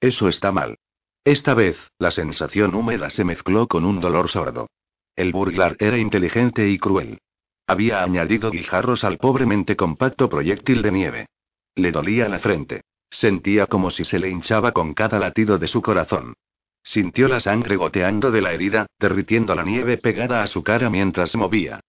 Eso 0.00 0.28
está 0.28 0.52
mal. 0.52 0.76
Esta 1.24 1.54
vez, 1.54 1.76
la 1.98 2.10
sensación 2.10 2.74
húmeda 2.74 3.10
se 3.10 3.24
mezcló 3.24 3.66
con 3.66 3.84
un 3.84 4.00
dolor 4.00 4.28
sordo. 4.28 4.68
El 5.16 5.32
burglar 5.32 5.76
era 5.80 5.98
inteligente 5.98 6.68
y 6.68 6.78
cruel. 6.78 7.18
Había 7.66 8.02
añadido 8.02 8.50
guijarros 8.50 9.02
al 9.02 9.18
pobremente 9.18 9.74
compacto 9.74 10.28
proyectil 10.28 10.82
de 10.82 10.92
nieve. 10.92 11.26
Le 11.74 11.90
dolía 11.90 12.28
la 12.28 12.38
frente. 12.38 12.82
Sentía 13.10 13.66
como 13.66 13.90
si 13.90 14.04
se 14.04 14.18
le 14.18 14.28
hinchaba 14.28 14.72
con 14.72 14.94
cada 14.94 15.18
latido 15.18 15.58
de 15.58 15.68
su 15.68 15.82
corazón. 15.82 16.34
Sintió 16.86 17.26
la 17.26 17.40
sangre 17.40 17.74
goteando 17.74 18.30
de 18.30 18.40
la 18.40 18.52
herida, 18.52 18.86
derritiendo 19.00 19.56
la 19.56 19.64
nieve 19.64 19.98
pegada 19.98 20.42
a 20.42 20.46
su 20.46 20.62
cara 20.62 20.88
mientras 20.88 21.34
movía. 21.34 21.80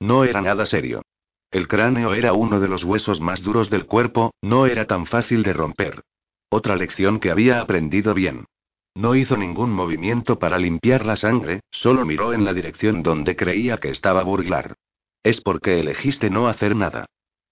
No 0.00 0.24
era 0.24 0.40
nada 0.40 0.64
serio. 0.64 1.02
El 1.50 1.68
cráneo 1.68 2.14
era 2.14 2.32
uno 2.32 2.58
de 2.58 2.66
los 2.66 2.82
huesos 2.82 3.20
más 3.20 3.42
duros 3.42 3.68
del 3.68 3.84
cuerpo, 3.84 4.32
no 4.40 4.64
era 4.64 4.86
tan 4.86 5.04
fácil 5.04 5.42
de 5.42 5.52
romper. 5.52 6.00
Otra 6.48 6.74
lección 6.74 7.20
que 7.20 7.30
había 7.30 7.60
aprendido 7.60 8.14
bien. 8.14 8.46
No 8.94 9.14
hizo 9.14 9.36
ningún 9.36 9.72
movimiento 9.72 10.38
para 10.38 10.58
limpiar 10.58 11.04
la 11.04 11.16
sangre, 11.16 11.60
solo 11.70 12.06
miró 12.06 12.32
en 12.32 12.46
la 12.46 12.54
dirección 12.54 13.02
donde 13.02 13.36
creía 13.36 13.76
que 13.76 13.90
estaba 13.90 14.22
burglar. 14.22 14.74
Es 15.22 15.42
porque 15.42 15.80
elegiste 15.80 16.30
no 16.30 16.48
hacer 16.48 16.74
nada. 16.74 17.04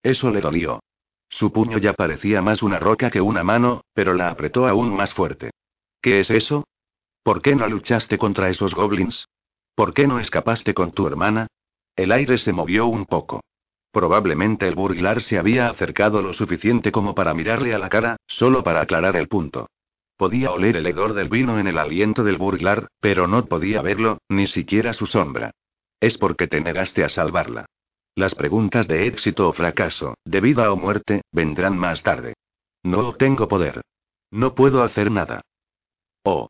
Eso 0.02 0.30
le 0.30 0.40
dolió. 0.40 0.80
Su 1.28 1.52
puño 1.52 1.76
ya 1.76 1.92
parecía 1.92 2.40
más 2.40 2.62
una 2.62 2.78
roca 2.78 3.10
que 3.10 3.20
una 3.20 3.44
mano, 3.44 3.82
pero 3.92 4.14
la 4.14 4.30
apretó 4.30 4.66
aún 4.66 4.96
más 4.96 5.12
fuerte. 5.12 5.50
¿Qué 6.00 6.20
es 6.20 6.30
eso? 6.30 6.64
¿Por 7.24 7.40
qué 7.40 7.56
no 7.56 7.66
luchaste 7.66 8.18
contra 8.18 8.50
esos 8.50 8.74
goblins? 8.74 9.26
¿Por 9.74 9.94
qué 9.94 10.06
no 10.06 10.20
escapaste 10.20 10.74
con 10.74 10.92
tu 10.92 11.06
hermana? 11.06 11.46
El 11.96 12.12
aire 12.12 12.36
se 12.36 12.52
movió 12.52 12.86
un 12.86 13.06
poco. 13.06 13.40
Probablemente 13.90 14.68
el 14.68 14.74
burglar 14.74 15.22
se 15.22 15.38
había 15.38 15.70
acercado 15.70 16.20
lo 16.20 16.34
suficiente 16.34 16.92
como 16.92 17.14
para 17.14 17.32
mirarle 17.32 17.72
a 17.74 17.78
la 17.78 17.88
cara, 17.88 18.18
solo 18.26 18.62
para 18.62 18.82
aclarar 18.82 19.16
el 19.16 19.28
punto. 19.28 19.70
Podía 20.18 20.50
oler 20.50 20.76
el 20.76 20.86
hedor 20.86 21.14
del 21.14 21.30
vino 21.30 21.58
en 21.58 21.66
el 21.66 21.78
aliento 21.78 22.24
del 22.24 22.36
burglar, 22.36 22.88
pero 23.00 23.26
no 23.26 23.46
podía 23.46 23.80
verlo, 23.80 24.18
ni 24.28 24.46
siquiera 24.46 24.92
su 24.92 25.06
sombra. 25.06 25.52
Es 26.00 26.18
porque 26.18 26.46
te 26.46 26.60
negaste 26.60 27.04
a 27.04 27.08
salvarla. 27.08 27.64
Las 28.16 28.34
preguntas 28.34 28.86
de 28.86 29.06
éxito 29.06 29.48
o 29.48 29.54
fracaso, 29.54 30.14
de 30.26 30.42
vida 30.42 30.70
o 30.70 30.76
muerte, 30.76 31.22
vendrán 31.32 31.78
más 31.78 32.02
tarde. 32.02 32.34
No 32.82 33.14
tengo 33.14 33.48
poder. 33.48 33.80
No 34.30 34.54
puedo 34.54 34.82
hacer 34.82 35.10
nada. 35.10 35.40
Oh. 36.22 36.48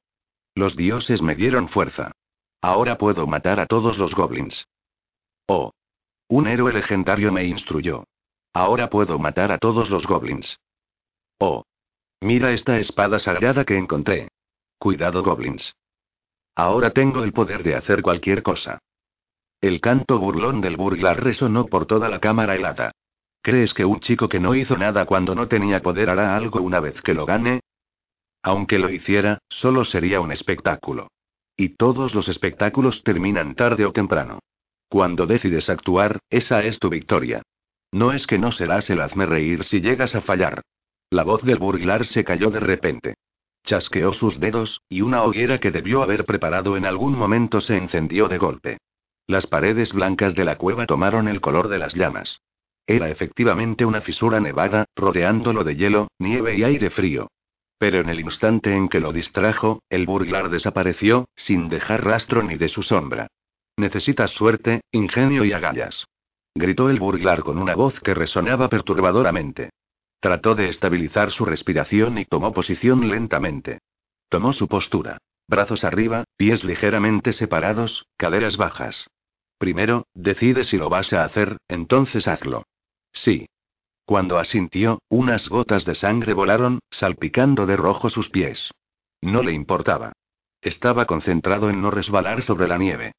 Los 0.54 0.76
dioses 0.76 1.20
me 1.20 1.34
dieron 1.34 1.68
fuerza. 1.68 2.12
Ahora 2.62 2.96
puedo 2.96 3.26
matar 3.26 3.60
a 3.60 3.66
todos 3.66 3.98
los 3.98 4.14
goblins. 4.14 4.66
Oh. 5.46 5.72
Un 6.28 6.46
héroe 6.46 6.72
legendario 6.72 7.32
me 7.32 7.44
instruyó. 7.44 8.04
Ahora 8.52 8.88
puedo 8.88 9.18
matar 9.18 9.50
a 9.52 9.58
todos 9.58 9.90
los 9.90 10.06
goblins. 10.06 10.58
Oh. 11.38 11.64
Mira 12.20 12.52
esta 12.52 12.78
espada 12.78 13.18
sagrada 13.18 13.64
que 13.64 13.76
encontré. 13.76 14.28
Cuidado, 14.78 15.22
goblins. 15.22 15.74
Ahora 16.54 16.90
tengo 16.90 17.24
el 17.24 17.32
poder 17.32 17.62
de 17.62 17.74
hacer 17.74 18.00
cualquier 18.00 18.42
cosa. 18.42 18.78
El 19.60 19.80
canto 19.80 20.18
burlón 20.18 20.60
del 20.60 20.76
burglar 20.76 21.22
resonó 21.22 21.66
por 21.66 21.86
toda 21.86 22.08
la 22.08 22.20
cámara 22.20 22.54
helada. 22.54 22.92
¿Crees 23.42 23.74
que 23.74 23.84
un 23.84 24.00
chico 24.00 24.28
que 24.28 24.40
no 24.40 24.54
hizo 24.54 24.76
nada 24.78 25.04
cuando 25.04 25.34
no 25.34 25.48
tenía 25.48 25.82
poder 25.82 26.10
hará 26.10 26.36
algo 26.36 26.60
una 26.60 26.80
vez 26.80 27.02
que 27.02 27.12
lo 27.12 27.26
gane? 27.26 27.60
Aunque 28.44 28.78
lo 28.78 28.90
hiciera, 28.90 29.38
solo 29.48 29.84
sería 29.84 30.20
un 30.20 30.30
espectáculo. 30.30 31.08
Y 31.56 31.70
todos 31.70 32.14
los 32.14 32.28
espectáculos 32.28 33.02
terminan 33.02 33.54
tarde 33.54 33.86
o 33.86 33.92
temprano. 33.92 34.40
Cuando 34.90 35.26
decides 35.26 35.70
actuar, 35.70 36.20
esa 36.28 36.62
es 36.62 36.78
tu 36.78 36.90
victoria. 36.90 37.42
No 37.90 38.12
es 38.12 38.26
que 38.26 38.38
no 38.38 38.52
serás 38.52 38.90
el 38.90 39.00
hazme 39.00 39.24
reír 39.24 39.64
si 39.64 39.80
llegas 39.80 40.14
a 40.14 40.20
fallar. 40.20 40.60
La 41.08 41.22
voz 41.22 41.42
del 41.42 41.56
burglar 41.56 42.04
se 42.04 42.22
cayó 42.22 42.50
de 42.50 42.60
repente. 42.60 43.14
Chasqueó 43.64 44.12
sus 44.12 44.38
dedos, 44.38 44.82
y 44.90 45.00
una 45.00 45.22
hoguera 45.22 45.58
que 45.58 45.70
debió 45.70 46.02
haber 46.02 46.26
preparado 46.26 46.76
en 46.76 46.84
algún 46.84 47.16
momento 47.16 47.62
se 47.62 47.78
encendió 47.78 48.28
de 48.28 48.36
golpe. 48.36 48.76
Las 49.26 49.46
paredes 49.46 49.94
blancas 49.94 50.34
de 50.34 50.44
la 50.44 50.58
cueva 50.58 50.84
tomaron 50.84 51.28
el 51.28 51.40
color 51.40 51.68
de 51.68 51.78
las 51.78 51.94
llamas. 51.94 52.42
Era 52.86 53.08
efectivamente 53.08 53.86
una 53.86 54.02
fisura 54.02 54.38
nevada, 54.38 54.84
rodeándolo 54.94 55.64
de 55.64 55.76
hielo, 55.76 56.08
nieve 56.18 56.58
y 56.58 56.64
aire 56.64 56.90
frío. 56.90 57.28
Pero 57.78 58.00
en 58.00 58.08
el 58.08 58.20
instante 58.20 58.74
en 58.74 58.88
que 58.88 59.00
lo 59.00 59.12
distrajo, 59.12 59.82
el 59.90 60.06
burglar 60.06 60.48
desapareció, 60.48 61.28
sin 61.36 61.68
dejar 61.68 62.04
rastro 62.04 62.42
ni 62.42 62.56
de 62.56 62.68
su 62.68 62.82
sombra. 62.82 63.28
Necesitas 63.76 64.30
suerte, 64.30 64.82
ingenio 64.92 65.44
y 65.44 65.52
agallas. 65.52 66.06
Gritó 66.54 66.88
el 66.88 67.00
burglar 67.00 67.42
con 67.42 67.58
una 67.58 67.74
voz 67.74 68.00
que 68.00 68.14
resonaba 68.14 68.68
perturbadoramente. 68.68 69.70
Trató 70.20 70.54
de 70.54 70.68
estabilizar 70.68 71.32
su 71.32 71.44
respiración 71.44 72.18
y 72.18 72.24
tomó 72.24 72.52
posición 72.52 73.08
lentamente. 73.08 73.80
Tomó 74.28 74.52
su 74.52 74.68
postura. 74.68 75.18
Brazos 75.48 75.84
arriba, 75.84 76.24
pies 76.36 76.64
ligeramente 76.64 77.32
separados, 77.32 78.06
caderas 78.16 78.56
bajas. 78.56 79.08
Primero, 79.58 80.06
decide 80.14 80.64
si 80.64 80.78
lo 80.78 80.88
vas 80.88 81.12
a 81.12 81.24
hacer, 81.24 81.58
entonces 81.68 82.28
hazlo. 82.28 82.64
Sí. 83.12 83.46
Cuando 84.04 84.38
asintió, 84.38 85.00
unas 85.08 85.48
gotas 85.48 85.84
de 85.84 85.94
sangre 85.94 86.34
volaron, 86.34 86.80
salpicando 86.90 87.66
de 87.66 87.76
rojo 87.76 88.10
sus 88.10 88.28
pies. 88.28 88.70
No 89.22 89.42
le 89.42 89.52
importaba. 89.52 90.12
Estaba 90.60 91.06
concentrado 91.06 91.70
en 91.70 91.80
no 91.80 91.90
resbalar 91.90 92.42
sobre 92.42 92.68
la 92.68 92.78
nieve. 92.78 93.12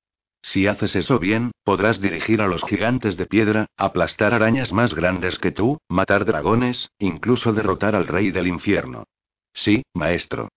Si 0.43 0.67
haces 0.67 0.95
eso 0.95 1.17
bien, 1.17 1.51
podrás 1.63 1.99
dirigir 1.99 2.39
a 2.39 2.47
los 2.47 2.63
gigantes 2.63 3.17
de 3.17 3.25
piedra, 3.25 3.65
aplastar 3.77 4.35
arañas 4.35 4.71
más 4.73 4.93
grandes 4.93 5.39
que 5.39 5.51
tú, 5.51 5.79
matar 5.89 6.23
dragones, 6.23 6.91
incluso 6.99 7.51
derrotar 7.51 7.95
al 7.95 8.05
rey 8.05 8.29
del 8.29 8.45
infierno. 8.45 9.05
Sí, 9.53 9.83
maestro. 9.95 10.49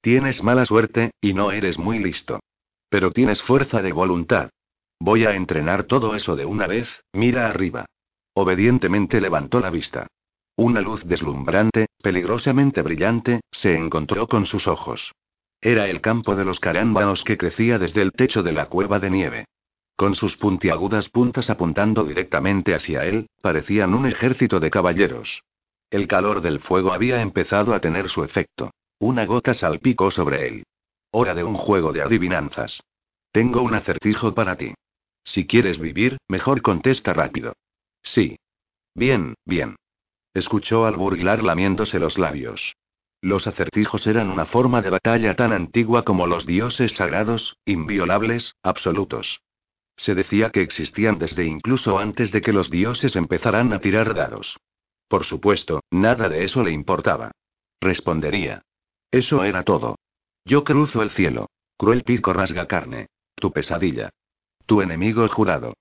Tienes 0.00 0.42
mala 0.42 0.64
suerte, 0.64 1.12
y 1.20 1.34
no 1.34 1.52
eres 1.52 1.78
muy 1.78 2.00
listo. 2.00 2.40
Pero 2.88 3.12
tienes 3.12 3.40
fuerza 3.42 3.80
de 3.80 3.92
voluntad. 3.92 4.50
Voy 4.98 5.24
a 5.24 5.34
entrenar 5.36 5.84
todo 5.84 6.16
eso 6.16 6.34
de 6.34 6.44
una 6.44 6.66
vez, 6.66 7.04
mira 7.12 7.48
arriba. 7.48 7.86
Obedientemente 8.40 9.20
levantó 9.20 9.58
la 9.58 9.68
vista. 9.68 10.06
Una 10.54 10.80
luz 10.80 11.04
deslumbrante, 11.04 11.88
peligrosamente 12.00 12.82
brillante, 12.82 13.40
se 13.50 13.74
encontró 13.74 14.28
con 14.28 14.46
sus 14.46 14.68
ojos. 14.68 15.10
Era 15.60 15.88
el 15.88 16.00
campo 16.00 16.36
de 16.36 16.44
los 16.44 16.60
carámbanos 16.60 17.24
que 17.24 17.36
crecía 17.36 17.80
desde 17.80 18.00
el 18.00 18.12
techo 18.12 18.44
de 18.44 18.52
la 18.52 18.66
cueva 18.66 19.00
de 19.00 19.10
nieve. 19.10 19.44
Con 19.96 20.14
sus 20.14 20.36
puntiagudas 20.36 21.08
puntas 21.08 21.50
apuntando 21.50 22.04
directamente 22.04 22.76
hacia 22.76 23.04
él, 23.06 23.26
parecían 23.42 23.92
un 23.92 24.06
ejército 24.06 24.60
de 24.60 24.70
caballeros. 24.70 25.42
El 25.90 26.06
calor 26.06 26.40
del 26.40 26.60
fuego 26.60 26.92
había 26.92 27.20
empezado 27.20 27.74
a 27.74 27.80
tener 27.80 28.08
su 28.08 28.22
efecto. 28.22 28.70
Una 29.00 29.26
gota 29.26 29.52
salpicó 29.52 30.12
sobre 30.12 30.46
él. 30.46 30.62
Hora 31.10 31.34
de 31.34 31.42
un 31.42 31.56
juego 31.56 31.92
de 31.92 32.02
adivinanzas. 32.02 32.84
Tengo 33.32 33.62
un 33.62 33.74
acertijo 33.74 34.32
para 34.32 34.54
ti. 34.54 34.74
Si 35.24 35.44
quieres 35.44 35.80
vivir, 35.80 36.18
mejor 36.28 36.62
contesta 36.62 37.12
rápido. 37.12 37.54
Sí. 38.12 38.38
Bien, 38.94 39.34
bien. 39.44 39.76
Escuchó 40.34 40.86
al 40.86 40.96
burglar 40.96 41.42
lamiéndose 41.42 41.98
los 41.98 42.18
labios. 42.18 42.74
Los 43.20 43.46
acertijos 43.46 44.06
eran 44.06 44.30
una 44.30 44.46
forma 44.46 44.80
de 44.80 44.90
batalla 44.90 45.34
tan 45.34 45.52
antigua 45.52 46.04
como 46.04 46.26
los 46.26 46.46
dioses 46.46 46.92
sagrados, 46.92 47.56
inviolables, 47.64 48.54
absolutos. 48.62 49.40
Se 49.96 50.14
decía 50.14 50.50
que 50.50 50.62
existían 50.62 51.18
desde 51.18 51.44
incluso 51.44 51.98
antes 51.98 52.30
de 52.30 52.40
que 52.40 52.52
los 52.52 52.70
dioses 52.70 53.16
empezaran 53.16 53.72
a 53.72 53.80
tirar 53.80 54.14
dados. 54.14 54.56
Por 55.08 55.24
supuesto, 55.24 55.80
nada 55.90 56.28
de 56.28 56.44
eso 56.44 56.62
le 56.62 56.70
importaba. 56.70 57.32
Respondería. 57.80 58.62
Eso 59.10 59.42
era 59.42 59.64
todo. 59.64 59.98
Yo 60.44 60.64
cruzo 60.64 61.02
el 61.02 61.10
cielo. 61.10 61.48
Cruel 61.76 62.04
pico 62.04 62.32
rasga 62.32 62.66
carne. 62.66 63.08
Tu 63.34 63.52
pesadilla. 63.52 64.10
Tu 64.66 64.80
enemigo 64.82 65.26
jurado. 65.28 65.74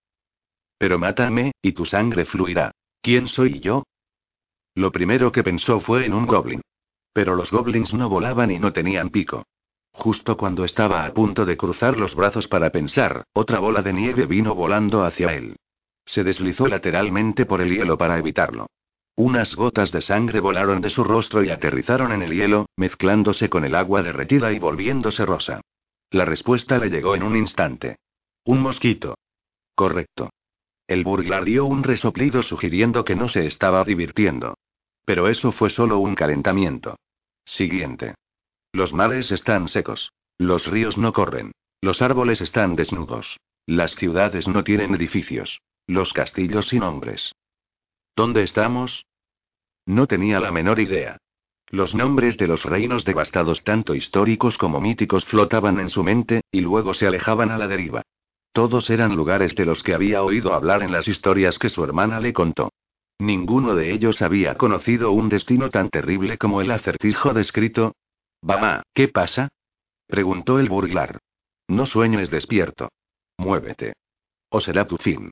Pero 0.78 1.00
mátame, 1.00 1.52
y 1.62 1.72
tu 1.72 1.86
sangre 1.86 2.26
fluirá. 2.26 2.72
¿Quién 3.02 3.28
soy 3.28 3.60
yo? 3.60 3.84
Lo 4.76 4.92
primero 4.92 5.32
que 5.32 5.44
pensó 5.44 5.80
fue 5.80 6.06
en 6.06 6.14
un 6.14 6.28
goblin. 6.28 6.62
Pero 7.14 7.36
los 7.36 7.52
goblins 7.52 7.94
no 7.94 8.10
volaban 8.10 8.52
y 8.52 8.60
no 8.60 8.74
tenían 8.74 9.10
pico. 9.10 9.44
Justo 9.92 10.38
cuando 10.38 10.64
estaba 10.64 11.06
a 11.06 11.14
punto 11.14 11.46
de 11.46 11.58
cruzar 11.58 11.98
los 11.98 12.14
brazos 12.14 12.48
para 12.48 12.70
pensar, 12.70 13.24
otra 13.34 13.60
bola 13.60 13.82
de 13.82 13.94
nieve 13.94 14.28
vino 14.28 14.54
volando 14.54 15.04
hacia 15.04 15.34
él. 15.34 15.56
Se 16.06 16.24
deslizó 16.24 16.68
lateralmente 16.68 17.48
por 17.48 17.62
el 17.62 17.76
hielo 17.76 17.98
para 17.98 18.20
evitarlo. 18.20 18.68
Unas 19.16 19.56
gotas 19.56 19.92
de 19.92 20.02
sangre 20.02 20.40
volaron 20.40 20.80
de 20.80 20.92
su 20.92 21.04
rostro 21.04 21.44
y 21.44 21.50
aterrizaron 21.50 22.12
en 22.12 22.22
el 22.22 22.34
hielo, 22.34 22.68
mezclándose 22.76 23.50
con 23.50 23.66
el 23.66 23.74
agua 23.74 24.04
derretida 24.04 24.54
y 24.54 24.60
volviéndose 24.60 25.26
rosa. 25.26 25.62
La 26.12 26.24
respuesta 26.24 26.78
le 26.78 26.90
llegó 26.90 27.16
en 27.16 27.24
un 27.24 27.36
instante. 27.36 27.98
Un 28.46 28.62
mosquito. 28.62 29.18
Correcto. 29.74 30.30
El 30.88 31.04
burglar 31.04 31.44
dio 31.44 31.66
un 31.66 31.84
resoplido 31.84 32.42
sugiriendo 32.44 33.04
que 33.04 33.16
no 33.16 33.28
se 33.28 33.46
estaba 33.46 33.84
divirtiendo. 33.84 34.58
Pero 35.06 35.28
eso 35.28 35.52
fue 35.52 35.70
solo 35.70 36.00
un 36.00 36.16
calentamiento. 36.16 36.98
Siguiente. 37.46 38.16
Los 38.72 38.94
mares 38.94 39.32
están 39.32 39.68
secos. 39.68 40.12
Los 40.38 40.68
ríos 40.68 40.98
no 40.98 41.14
corren. 41.14 41.52
Los 41.82 42.02
árboles 42.02 42.42
están 42.42 42.76
desnudos. 42.76 43.38
Las 43.66 43.96
ciudades 43.96 44.48
no 44.48 44.64
tienen 44.64 44.96
edificios. 44.96 45.60
Los 45.88 46.14
castillos 46.14 46.68
sin 46.68 46.84
hombres. 46.84 47.34
¿Dónde 48.16 48.44
estamos? 48.44 49.06
No 49.86 50.08
tenía 50.08 50.40
la 50.40 50.52
menor 50.52 50.80
idea. 50.80 51.18
Los 51.70 51.96
nombres 51.96 52.38
de 52.38 52.48
los 52.48 52.64
reinos 52.64 53.04
devastados, 53.04 53.64
tanto 53.64 53.94
históricos 53.94 54.58
como 54.58 54.80
míticos, 54.80 55.26
flotaban 55.26 55.80
en 55.80 55.90
su 55.90 56.04
mente, 56.04 56.42
y 56.50 56.62
luego 56.62 56.94
se 56.94 57.08
alejaban 57.08 57.52
a 57.52 57.58
la 57.58 57.68
deriva. 57.68 58.04
Todos 58.58 58.90
eran 58.90 59.16
lugares 59.16 59.54
de 59.54 59.66
los 59.66 59.84
que 59.84 59.94
había 59.94 60.24
oído 60.24 60.56
hablar 60.56 60.82
en 60.82 60.92
las 60.92 61.08
historias 61.08 61.60
que 61.60 61.70
su 61.70 61.84
hermana 61.84 62.20
le 62.20 62.34
contó. 62.34 62.72
Ninguno 63.20 63.76
de 63.76 63.94
ellos 63.94 64.24
había 64.24 64.56
conocido 64.56 65.12
un 65.12 65.30
destino 65.30 65.70
tan 65.70 65.92
terrible 65.92 66.40
como 66.40 66.60
el 66.62 66.72
acertijo 66.72 67.36
descrito. 67.36 67.94
Mamá, 68.42 68.82
¿qué 68.96 69.10
pasa? 69.10 69.50
preguntó 70.08 70.58
el 70.58 70.70
burglar. 70.70 71.20
No 71.68 71.86
sueñes 71.86 72.32
despierto. 72.32 72.90
Muévete. 73.38 73.94
O 74.50 74.60
será 74.60 74.88
tu 74.88 74.98
fin. 74.98 75.30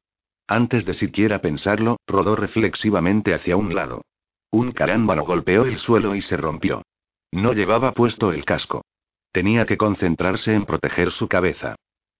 Antes 0.47 0.85
de 0.85 0.93
siquiera 0.93 1.41
pensarlo, 1.41 1.97
rodó 2.05 2.35
reflexivamente 2.35 3.33
hacia 3.33 3.57
un 3.57 3.73
lado. 3.73 4.03
Un 4.51 4.71
carámbano 4.71 5.25
golpeó 5.25 5.65
el 5.65 5.79
suelo 5.79 6.13
y 6.13 6.21
se 6.21 6.37
rompió. 6.37 6.83
No 7.31 7.53
llevaba 7.53 7.91
puesto 7.93 8.31
el 8.31 8.45
casco. 8.45 8.85
Tenía 9.31 9.65
que 9.65 9.77
concentrarse 9.77 10.53
en 10.53 10.67
proteger 10.67 11.09
su 11.09 11.27
cabeza. 11.27 11.75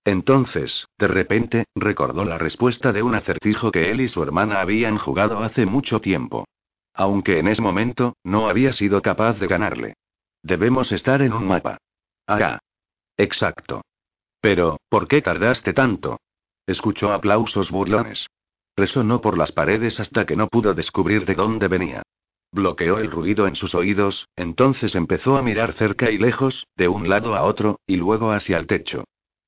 Entonces, 0.06 0.88
de 1.00 1.08
repente, 1.08 1.66
recordó 1.74 2.25
la 2.25 2.38
respuesta 2.38 2.93
de 2.93 3.01
un 3.01 3.16
acertijo 3.16 3.72
que 3.72 3.90
él 3.90 4.01
y 4.01 4.08
su 4.08 4.22
hermana 4.22 4.61
habían 4.61 5.00
jugado 5.00 5.40
hace 5.40 5.66
mucho 5.66 6.00
tiempo. 6.00 6.45
Aunque 6.93 7.40
en 7.40 7.48
ese 7.48 7.64
momento, 7.64 8.16
no 8.24 8.48
había 8.48 8.72
sido 8.72 9.01
capaz 9.01 9.40
de 9.40 9.48
ganarle. 9.48 9.95
Debemos 10.43 10.92
estar 10.92 11.24
en 11.24 11.34
un 11.34 11.48
mapa. 11.48 11.80
Ah. 12.27 12.59
Exacto. 13.17 13.82
Pero, 14.40 14.77
¿por 14.90 15.08
qué 15.08 15.24
tardaste 15.24 15.74
tanto? 15.74 16.19
Escuchó 16.67 17.11
aplausos 17.11 17.72
burlones. 17.72 18.27
Resonó 18.77 19.22
por 19.22 19.40
las 19.40 19.51
paredes 19.51 20.00
hasta 20.00 20.25
que 20.25 20.35
no 20.35 20.48
pudo 20.50 20.75
descubrir 20.75 21.25
de 21.25 21.34
dónde 21.34 21.67
venía. 21.67 22.03
Bloqueó 22.51 23.00
el 23.00 23.09
ruido 23.09 23.48
en 23.48 23.56
sus 23.56 23.74
oídos, 23.74 24.27
entonces 24.35 24.93
empezó 24.93 25.35
a 25.35 25.42
mirar 25.42 25.74
cerca 25.74 26.11
y 26.11 26.19
lejos, 26.19 26.67
de 26.75 26.88
un 26.90 27.09
lado 27.09 27.35
a 27.35 27.43
otro, 27.43 27.80
y 27.88 27.95
luego 27.95 28.32
hacia 28.32 28.58
el 28.58 28.67
techo. 28.67 29.06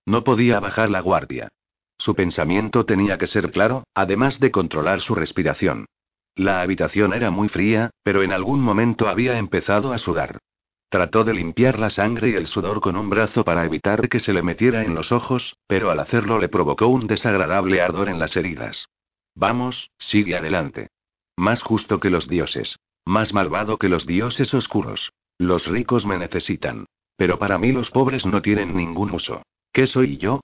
No 0.07 0.23
podía 0.23 0.61
bajar 0.61 0.89
la 0.89 1.01
guardia. 1.01 1.49
Su 1.97 2.15
pensamiento 2.15 2.85
tenía 2.85 3.17
que 3.17 3.27
ser 3.27 3.51
claro, 3.51 3.83
además 3.93 4.39
de 4.39 4.51
controlar 4.51 5.01
su 5.01 5.15
respiración. 5.15 5.85
La 6.33 6.61
habitación 6.61 7.13
era 7.13 7.29
muy 7.29 7.49
fría, 7.49 7.89
pero 8.03 8.23
en 8.23 8.31
algún 8.31 8.61
momento 8.61 9.09
había 9.09 9.37
empezado 9.37 9.91
a 9.91 9.97
sudar. 9.97 10.39
Trató 10.87 11.25
de 11.25 11.33
limpiar 11.33 11.77
la 11.77 11.89
sangre 11.89 12.29
y 12.29 12.35
el 12.35 12.47
sudor 12.47 12.79
con 12.79 12.95
un 12.95 13.09
brazo 13.09 13.43
para 13.43 13.65
evitar 13.65 14.07
que 14.07 14.21
se 14.21 14.31
le 14.31 14.41
metiera 14.41 14.85
en 14.85 14.95
los 14.95 15.11
ojos, 15.11 15.57
pero 15.67 15.91
al 15.91 15.99
hacerlo 15.99 16.39
le 16.39 16.47
provocó 16.47 16.87
un 16.87 17.05
desagradable 17.05 17.81
ardor 17.81 18.07
en 18.07 18.17
las 18.17 18.37
heridas. 18.37 18.87
Vamos, 19.35 19.91
sigue 19.99 20.37
adelante. 20.37 20.87
Más 21.35 21.61
justo 21.61 21.99
que 21.99 22.09
los 22.09 22.29
dioses. 22.29 22.77
Más 23.03 23.33
malvado 23.33 23.77
que 23.77 23.89
los 23.89 24.07
dioses 24.07 24.53
oscuros. 24.53 25.11
Los 25.37 25.67
ricos 25.67 26.05
me 26.05 26.17
necesitan. 26.17 26.85
Pero 27.17 27.37
para 27.37 27.57
mí 27.57 27.73
los 27.73 27.91
pobres 27.91 28.25
no 28.25 28.41
tienen 28.41 28.73
ningún 28.73 29.11
uso. 29.11 29.43
¿Qué 29.77 29.85
soy 29.85 30.17
yo? 30.17 30.41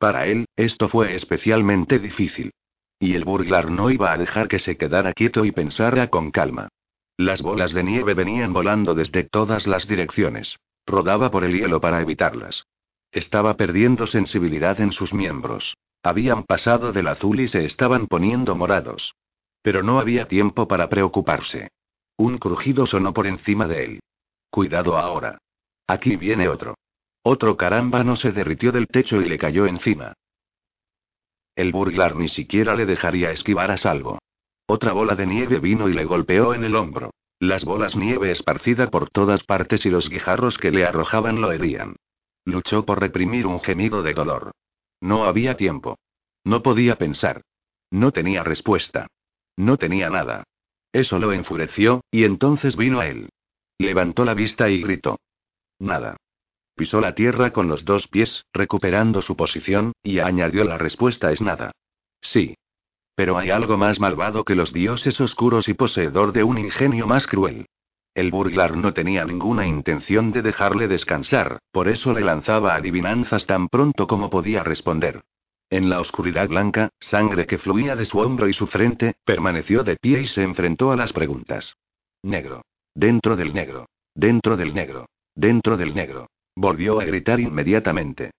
Para 0.00 0.26
él, 0.26 0.46
esto 0.56 0.88
fue 0.88 1.14
especialmente 1.14 2.00
difícil. 2.00 2.50
Y 2.98 3.14
el 3.14 3.24
burglar 3.24 3.70
no 3.70 3.88
iba 3.88 4.10
a 4.10 4.18
dejar 4.18 4.48
que 4.48 4.58
se 4.58 4.76
quedara 4.76 5.12
quieto 5.12 5.44
y 5.44 5.52
pensara 5.52 6.08
con 6.08 6.32
calma. 6.32 6.66
Las 7.16 7.40
bolas 7.40 7.72
de 7.72 7.84
nieve 7.84 8.14
venían 8.14 8.52
volando 8.52 8.96
desde 8.96 9.22
todas 9.22 9.68
las 9.68 9.86
direcciones. 9.86 10.56
Rodaba 10.88 11.30
por 11.30 11.44
el 11.44 11.56
hielo 11.56 11.80
para 11.80 12.00
evitarlas. 12.00 12.64
Estaba 13.12 13.56
perdiendo 13.56 14.08
sensibilidad 14.08 14.80
en 14.80 14.90
sus 14.90 15.14
miembros. 15.14 15.76
Habían 16.02 16.42
pasado 16.42 16.90
del 16.90 17.06
azul 17.06 17.38
y 17.38 17.46
se 17.46 17.64
estaban 17.64 18.08
poniendo 18.08 18.56
morados. 18.56 19.14
Pero 19.62 19.84
no 19.84 20.00
había 20.00 20.26
tiempo 20.26 20.66
para 20.66 20.88
preocuparse. 20.88 21.68
Un 22.16 22.38
crujido 22.38 22.86
sonó 22.86 23.12
por 23.12 23.28
encima 23.28 23.68
de 23.68 23.84
él. 23.84 24.00
Cuidado 24.50 24.98
ahora. 24.98 25.38
Aquí 25.86 26.16
viene 26.16 26.48
otro. 26.48 26.74
Otro 27.22 27.56
caramba 27.56 28.02
no 28.02 28.16
se 28.16 28.32
derritió 28.32 28.72
del 28.72 28.88
techo 28.88 29.20
y 29.20 29.28
le 29.28 29.38
cayó 29.38 29.66
encima. 29.66 30.14
El 31.54 31.70
burglar 31.70 32.16
ni 32.16 32.28
siquiera 32.28 32.74
le 32.74 32.86
dejaría 32.86 33.30
esquivar 33.30 33.70
a 33.70 33.76
salvo. 33.76 34.18
Otra 34.66 34.92
bola 34.92 35.14
de 35.14 35.26
nieve 35.26 35.58
vino 35.58 35.88
y 35.88 35.92
le 35.92 36.04
golpeó 36.04 36.54
en 36.54 36.64
el 36.64 36.74
hombro. 36.74 37.12
Las 37.38 37.64
bolas 37.64 37.96
nieve 37.96 38.30
esparcida 38.30 38.90
por 38.90 39.10
todas 39.10 39.42
partes 39.44 39.84
y 39.84 39.90
los 39.90 40.08
guijarros 40.08 40.58
que 40.58 40.70
le 40.70 40.84
arrojaban 40.84 41.40
lo 41.40 41.52
herían. 41.52 41.96
Luchó 42.44 42.84
por 42.84 43.00
reprimir 43.00 43.46
un 43.46 43.60
gemido 43.60 44.02
de 44.02 44.14
dolor. 44.14 44.52
No 45.00 45.24
había 45.24 45.56
tiempo. 45.56 45.98
No 46.44 46.62
podía 46.62 46.96
pensar. 46.96 47.42
No 47.90 48.12
tenía 48.12 48.42
respuesta. 48.42 49.08
No 49.56 49.76
tenía 49.76 50.08
nada. 50.08 50.44
Eso 50.92 51.18
lo 51.18 51.32
enfureció, 51.32 52.02
y 52.10 52.24
entonces 52.24 52.76
vino 52.76 53.00
a 53.00 53.06
él. 53.06 53.28
Levantó 53.78 54.24
la 54.24 54.34
vista 54.34 54.68
y 54.70 54.80
gritó. 54.80 55.18
Nada. 55.78 56.16
La 56.90 57.14
tierra 57.14 57.52
con 57.52 57.68
los 57.68 57.84
dos 57.84 58.08
pies, 58.08 58.44
recuperando 58.52 59.22
su 59.22 59.36
posición, 59.36 59.92
y 60.02 60.18
añadió 60.18 60.64
la 60.64 60.78
respuesta 60.78 61.30
es 61.30 61.40
nada. 61.40 61.72
Sí. 62.20 62.54
Pero 63.14 63.38
hay 63.38 63.50
algo 63.50 63.76
más 63.76 64.00
malvado 64.00 64.44
que 64.44 64.54
los 64.54 64.72
dioses 64.72 65.20
oscuros 65.20 65.68
y 65.68 65.74
poseedor 65.74 66.32
de 66.32 66.44
un 66.44 66.58
ingenio 66.58 67.06
más 67.06 67.26
cruel. 67.26 67.66
El 68.14 68.30
burglar 68.30 68.76
no 68.76 68.92
tenía 68.92 69.24
ninguna 69.24 69.66
intención 69.66 70.32
de 70.32 70.42
dejarle 70.42 70.88
descansar, 70.88 71.58
por 71.70 71.88
eso 71.88 72.12
le 72.12 72.20
lanzaba 72.20 72.74
adivinanzas 72.74 73.46
tan 73.46 73.68
pronto 73.68 74.06
como 74.06 74.28
podía 74.28 74.62
responder. 74.62 75.22
En 75.70 75.88
la 75.88 76.00
oscuridad 76.00 76.48
blanca, 76.48 76.90
sangre 77.00 77.46
que 77.46 77.58
fluía 77.58 77.96
de 77.96 78.04
su 78.04 78.18
hombro 78.18 78.48
y 78.48 78.52
su 78.52 78.66
frente, 78.66 79.14
permaneció 79.24 79.84
de 79.84 79.96
pie 79.96 80.20
y 80.20 80.26
se 80.26 80.42
enfrentó 80.42 80.92
a 80.92 80.96
las 80.96 81.12
preguntas. 81.12 81.76
Negro. 82.22 82.62
Dentro 82.94 83.36
del 83.36 83.54
negro. 83.54 83.86
Dentro 84.14 84.56
del 84.56 84.74
negro. 84.74 85.06
Dentro 85.34 85.78
del 85.78 85.94
negro. 85.94 86.28
Volvió 86.54 87.00
a 87.00 87.04
gritar 87.04 87.40
inmediatamente. 87.40 88.32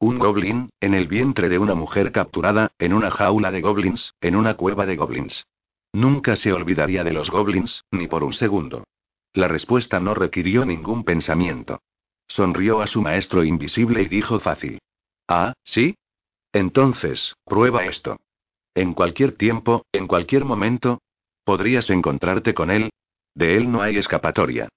Un 0.00 0.18
goblin, 0.18 0.70
en 0.80 0.94
el 0.94 1.08
vientre 1.08 1.48
de 1.48 1.58
una 1.58 1.74
mujer 1.74 2.12
capturada, 2.12 2.70
en 2.78 2.92
una 2.92 3.10
jaula 3.10 3.50
de 3.50 3.60
goblins, 3.60 4.14
en 4.20 4.36
una 4.36 4.54
cueva 4.54 4.86
de 4.86 4.96
goblins. 4.96 5.44
Nunca 5.92 6.36
se 6.36 6.52
olvidaría 6.52 7.02
de 7.02 7.12
los 7.12 7.30
goblins, 7.30 7.82
ni 7.90 8.06
por 8.06 8.22
un 8.22 8.32
segundo. 8.32 8.84
La 9.32 9.48
respuesta 9.48 9.98
no 9.98 10.14
requirió 10.14 10.64
ningún 10.64 11.02
pensamiento. 11.02 11.80
Sonrió 12.28 12.80
a 12.80 12.86
su 12.86 13.02
maestro 13.02 13.42
invisible 13.42 14.02
y 14.02 14.08
dijo 14.08 14.38
fácil. 14.38 14.78
Ah, 15.26 15.54
¿sí? 15.64 15.96
Entonces, 16.52 17.34
prueba 17.44 17.84
esto. 17.84 18.18
En 18.74 18.94
cualquier 18.94 19.32
tiempo, 19.32 19.84
en 19.92 20.06
cualquier 20.06 20.44
momento, 20.44 21.00
podrías 21.44 21.90
encontrarte 21.90 22.54
con 22.54 22.70
él. 22.70 22.90
De 23.34 23.56
él 23.56 23.70
no 23.70 23.82
hay 23.82 23.96
escapatoria. 23.96 24.68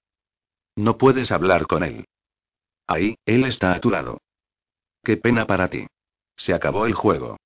No 0.76 0.98
puedes 0.98 1.30
hablar 1.30 1.66
con 1.66 1.84
él. 1.84 2.06
Ahí, 2.92 3.16
él 3.24 3.44
está 3.44 3.72
a 3.72 3.80
tu 3.80 3.90
lado. 3.90 4.18
Qué 5.02 5.16
pena 5.16 5.46
para 5.46 5.68
ti. 5.68 5.86
Se 6.36 6.52
acabó 6.52 6.84
el 6.84 6.92
juego. 6.92 7.38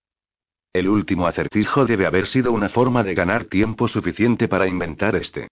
El 0.73 0.89
último 0.89 1.29
acertijo 1.29 1.87
debe 1.87 2.05
haber 2.05 2.27
sido 2.27 2.51
una 2.51 2.69
forma 2.69 3.05
de 3.05 3.15
ganar 3.15 3.45
tiempo 3.45 3.87
suficiente 3.87 4.49
para 4.49 4.67
inventar 4.67 5.15
este. 5.15 5.47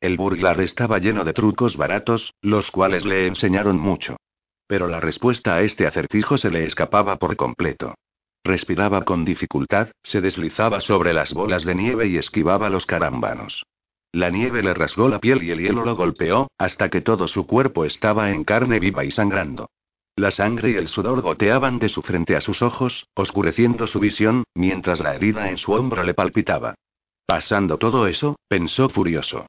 El 0.00 0.16
burglar 0.16 0.60
estaba 0.60 0.98
lleno 0.98 1.24
de 1.24 1.32
trucos 1.32 1.76
baratos, 1.76 2.32
los 2.40 2.70
cuales 2.70 3.04
le 3.04 3.26
enseñaron 3.26 3.76
mucho. 3.76 4.16
Pero 4.68 4.86
la 4.86 5.00
respuesta 5.00 5.56
a 5.56 5.62
este 5.62 5.84
acertijo 5.84 6.38
se 6.38 6.50
le 6.50 6.64
escapaba 6.64 7.16
por 7.16 7.34
completo. 7.34 7.96
Respiraba 8.44 9.02
con 9.02 9.24
dificultad, 9.24 9.90
se 10.04 10.20
deslizaba 10.20 10.80
sobre 10.80 11.12
las 11.12 11.34
bolas 11.34 11.64
de 11.64 11.74
nieve 11.74 12.06
y 12.06 12.18
esquivaba 12.18 12.70
los 12.70 12.86
carambanos. 12.86 13.64
La 14.12 14.30
nieve 14.30 14.62
le 14.62 14.74
rasgó 14.74 15.08
la 15.08 15.20
piel 15.20 15.42
y 15.42 15.52
el 15.52 15.60
hielo 15.60 15.84
lo 15.84 15.94
golpeó, 15.94 16.50
hasta 16.58 16.88
que 16.88 17.00
todo 17.00 17.28
su 17.28 17.46
cuerpo 17.46 17.84
estaba 17.84 18.30
en 18.30 18.42
carne 18.44 18.80
viva 18.80 19.04
y 19.04 19.10
sangrando. 19.10 19.70
La 20.16 20.30
sangre 20.30 20.70
y 20.70 20.74
el 20.74 20.88
sudor 20.88 21.22
goteaban 21.22 21.78
de 21.78 21.88
su 21.88 22.02
frente 22.02 22.34
a 22.34 22.40
sus 22.40 22.60
ojos, 22.60 23.06
oscureciendo 23.14 23.86
su 23.86 24.00
visión, 24.00 24.44
mientras 24.54 25.00
la 25.00 25.14
herida 25.14 25.48
en 25.48 25.58
su 25.58 25.72
hombro 25.72 26.02
le 26.02 26.14
palpitaba. 26.14 26.74
Pasando 27.24 27.78
todo 27.78 28.08
eso, 28.08 28.36
pensó 28.48 28.88
furioso. 28.88 29.46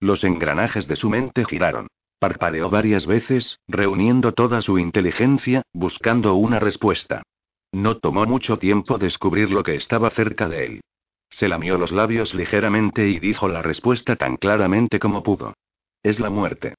Los 0.00 0.22
engranajes 0.22 0.86
de 0.86 0.96
su 0.96 1.10
mente 1.10 1.44
giraron. 1.44 1.88
Parpadeó 2.20 2.70
varias 2.70 3.06
veces, 3.06 3.58
reuniendo 3.66 4.32
toda 4.32 4.62
su 4.62 4.78
inteligencia, 4.78 5.62
buscando 5.72 6.36
una 6.36 6.60
respuesta. 6.60 7.22
No 7.72 7.96
tomó 7.96 8.24
mucho 8.24 8.58
tiempo 8.58 8.98
descubrir 8.98 9.50
lo 9.50 9.64
que 9.64 9.74
estaba 9.74 10.10
cerca 10.10 10.48
de 10.48 10.64
él. 10.64 10.80
Se 11.34 11.48
lamió 11.48 11.78
los 11.78 11.90
labios 11.90 12.32
ligeramente 12.32 13.08
y 13.08 13.18
dijo 13.18 13.48
la 13.48 13.60
respuesta 13.60 14.14
tan 14.14 14.36
claramente 14.36 15.00
como 15.00 15.24
pudo. 15.24 15.54
Es 16.00 16.20
la 16.20 16.30
muerte. 16.30 16.74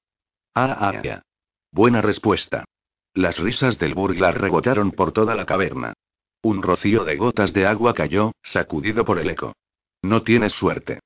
Ah, 0.54 0.74
ah, 0.80 1.02
ah. 1.04 1.22
Buena 1.70 2.00
respuesta. 2.00 2.64
Las 3.12 3.38
risas 3.38 3.78
del 3.78 3.94
burglar 3.94 4.40
rebotaron 4.40 4.92
por 4.92 5.12
toda 5.12 5.34
la 5.34 5.44
caverna. 5.44 5.92
Un 6.40 6.62
rocío 6.62 7.04
de 7.04 7.16
gotas 7.16 7.52
de 7.52 7.66
agua 7.66 7.92
cayó, 7.92 8.32
sacudido 8.42 9.04
por 9.04 9.18
el 9.18 9.28
eco. 9.28 9.52
No 10.00 10.22
tienes 10.22 10.54
suerte. 10.54 11.00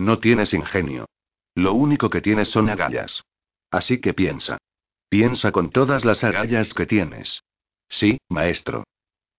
No 0.00 0.18
tienes 0.18 0.52
ingenio. 0.52 1.06
Lo 1.54 1.74
único 1.74 2.10
que 2.10 2.20
tienes 2.20 2.48
son 2.48 2.68
agallas. 2.68 3.22
Así 3.70 4.00
que 4.00 4.14
piensa. 4.14 4.58
Piensa 5.08 5.52
con 5.52 5.70
todas 5.70 6.04
las 6.04 6.24
agallas 6.24 6.74
que 6.74 6.86
tienes. 6.86 7.44
Sí, 7.88 8.18
maestro. 8.28 8.82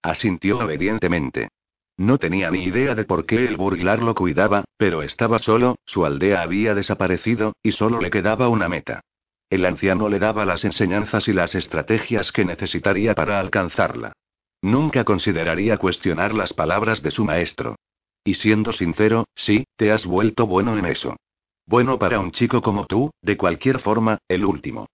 Asintió 0.02 0.60
obedientemente. 0.60 1.50
No 1.98 2.20
tenía 2.20 2.52
ni 2.52 2.64
idea 2.64 2.94
de 2.94 3.06
por 3.06 3.26
qué 3.26 3.46
el 3.46 3.58
burglar 3.58 4.04
lo 4.04 4.14
cuidaba, 4.14 4.66
pero 4.78 5.02
estaba 5.02 5.40
solo, 5.40 5.78
su 5.86 6.06
aldea 6.06 6.42
había 6.44 6.76
desaparecido, 6.76 7.54
y 7.64 7.72
solo 7.72 8.00
le 8.00 8.12
quedaba 8.12 8.50
una 8.50 8.70
meta. 8.70 9.02
El 9.50 9.66
anciano 9.66 10.08
le 10.08 10.20
daba 10.20 10.46
las 10.46 10.64
enseñanzas 10.64 11.28
y 11.28 11.34
las 11.34 11.56
estrategias 11.56 12.32
que 12.32 12.46
necesitaría 12.46 13.16
para 13.16 13.40
alcanzarla. 13.40 14.14
Nunca 14.62 15.04
consideraría 15.04 15.78
cuestionar 15.78 16.36
las 16.36 16.54
palabras 16.54 17.02
de 17.02 17.12
su 17.12 17.26
maestro. 17.26 17.76
Y 18.24 18.36
siendo 18.36 18.74
sincero, 18.74 19.26
sí, 19.34 19.66
te 19.76 19.92
has 19.92 20.06
vuelto 20.06 20.46
bueno 20.46 20.78
en 20.78 20.86
eso. 20.86 21.16
Bueno 21.66 21.98
para 21.98 22.20
un 22.20 22.32
chico 22.32 22.62
como 22.62 22.86
tú, 22.86 23.12
de 23.22 23.38
cualquier 23.38 23.80
forma, 23.80 24.20
el 24.28 24.46
último. 24.46 24.88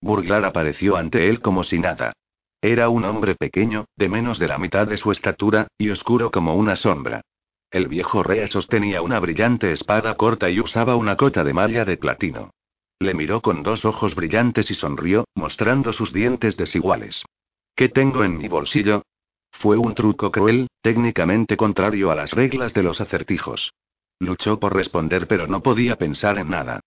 Burglar 0.00 0.44
apareció 0.44 0.96
ante 0.96 1.28
él 1.28 1.40
como 1.40 1.64
si 1.64 1.78
nada. 1.78 2.12
Era 2.66 2.88
un 2.88 3.04
hombre 3.04 3.34
pequeño, 3.34 3.84
de 3.94 4.08
menos 4.08 4.38
de 4.38 4.48
la 4.48 4.56
mitad 4.56 4.86
de 4.86 4.96
su 4.96 5.12
estatura, 5.12 5.68
y 5.76 5.90
oscuro 5.90 6.30
como 6.30 6.54
una 6.54 6.76
sombra. 6.76 7.20
El 7.70 7.88
viejo 7.88 8.22
Rea 8.22 8.46
sostenía 8.46 9.02
una 9.02 9.20
brillante 9.20 9.70
espada 9.70 10.14
corta 10.14 10.48
y 10.48 10.60
usaba 10.60 10.96
una 10.96 11.14
cota 11.14 11.44
de 11.44 11.52
malla 11.52 11.84
de 11.84 11.98
platino. 11.98 12.52
Le 13.00 13.12
miró 13.12 13.42
con 13.42 13.62
dos 13.62 13.84
ojos 13.84 14.14
brillantes 14.14 14.70
y 14.70 14.74
sonrió, 14.74 15.26
mostrando 15.34 15.92
sus 15.92 16.14
dientes 16.14 16.56
desiguales. 16.56 17.26
¿Qué 17.76 17.90
tengo 17.90 18.24
en 18.24 18.38
mi 18.38 18.48
bolsillo? 18.48 19.02
Fue 19.52 19.76
un 19.76 19.94
truco 19.94 20.30
cruel, 20.30 20.68
técnicamente 20.80 21.58
contrario 21.58 22.10
a 22.10 22.14
las 22.14 22.30
reglas 22.30 22.72
de 22.72 22.82
los 22.82 22.98
acertijos. 22.98 23.74
Luchó 24.18 24.58
por 24.58 24.74
responder 24.74 25.26
pero 25.26 25.46
no 25.46 25.62
podía 25.62 25.96
pensar 25.96 26.38
en 26.38 26.48
nada. 26.48 26.80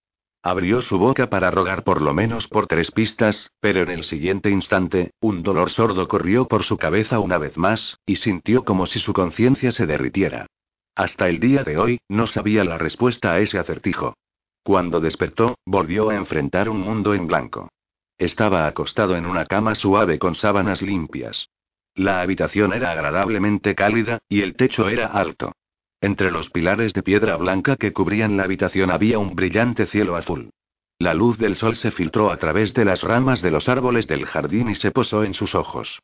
Abrió 0.43 0.81
su 0.81 0.97
boca 0.97 1.29
para 1.29 1.51
rogar 1.51 1.83
por 1.83 2.01
lo 2.01 2.13
menos 2.13 2.47
por 2.47 2.67
tres 2.67 2.91
pistas, 2.91 3.51
pero 3.59 3.81
en 3.81 3.89
el 3.89 4.03
siguiente 4.03 4.49
instante, 4.49 5.11
un 5.19 5.43
dolor 5.43 5.69
sordo 5.71 6.07
corrió 6.07 6.47
por 6.47 6.63
su 6.63 6.77
cabeza 6.77 7.19
una 7.19 7.37
vez 7.37 7.57
más, 7.57 7.99
y 8.05 8.17
sintió 8.17 8.63
como 8.63 8.85
si 8.85 8.99
su 8.99 9.13
conciencia 9.13 9.71
se 9.71 9.85
derritiera. 9.85 10.47
Hasta 10.95 11.27
el 11.27 11.39
día 11.39 11.63
de 11.63 11.77
hoy, 11.77 11.99
no 12.07 12.27
sabía 12.27 12.63
la 12.63 12.77
respuesta 12.77 13.33
a 13.33 13.39
ese 13.39 13.59
acertijo. 13.59 14.15
Cuando 14.63 14.99
despertó, 14.99 15.57
volvió 15.65 16.09
a 16.09 16.15
enfrentar 16.15 16.69
un 16.69 16.81
mundo 16.81 17.13
en 17.13 17.27
blanco. 17.27 17.69
Estaba 18.17 18.67
acostado 18.67 19.15
en 19.15 19.25
una 19.25 19.45
cama 19.45 19.75
suave 19.75 20.17
con 20.17 20.33
sábanas 20.33 20.81
limpias. 20.81 21.49
La 21.93 22.21
habitación 22.21 22.73
era 22.73 22.91
agradablemente 22.91 23.75
cálida, 23.75 24.19
y 24.27 24.41
el 24.41 24.55
techo 24.55 24.89
era 24.89 25.07
alto. 25.07 25.53
Entre 26.01 26.31
los 26.31 26.49
pilares 26.51 26.93
de 26.93 27.01
piedra 27.01 27.37
blanca 27.37 27.75
que 27.75 27.91
cubrían 27.91 28.37
la 28.37 28.43
habitación 28.43 28.91
había 28.91 29.17
un 29.17 29.35
brillante 29.35 29.87
cielo 29.87 30.15
azul. 30.15 30.51
La 30.99 31.13
luz 31.13 31.37
del 31.37 31.55
sol 31.55 31.75
se 31.75 31.91
filtró 31.91 32.31
a 32.31 32.37
través 32.37 32.73
de 32.73 32.85
las 32.85 33.01
ramas 33.01 33.41
de 33.41 33.51
los 33.51 33.69
árboles 33.69 34.07
del 34.07 34.25
jardín 34.25 34.69
y 34.69 34.75
se 34.75 34.91
posó 34.91 35.23
en 35.23 35.33
sus 35.33 35.55
ojos. 35.55 35.99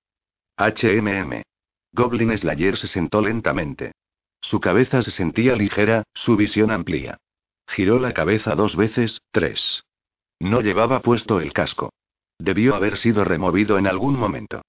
HMM. 0.58 1.42
Goblin 1.94 2.36
Slayer 2.38 2.78
se 2.78 2.88
sentó 2.88 3.22
lentamente. 3.22 3.92
Su 4.42 4.60
cabeza 4.60 5.04
se 5.04 5.12
sentía 5.12 5.56
ligera, 5.56 6.04
su 6.14 6.36
visión 6.36 6.72
amplia. 6.72 7.18
Giró 7.68 8.00
la 8.00 8.14
cabeza 8.14 8.56
dos 8.56 8.76
veces, 8.76 9.22
tres. 9.32 9.84
No 10.40 10.62
llevaba 10.62 11.02
puesto 11.02 11.40
el 11.40 11.54
casco. 11.54 11.92
Debió 12.38 12.76
haber 12.76 12.98
sido 12.98 13.24
removido 13.24 13.78
en 13.78 13.88
algún 13.88 14.18
momento. 14.18 14.62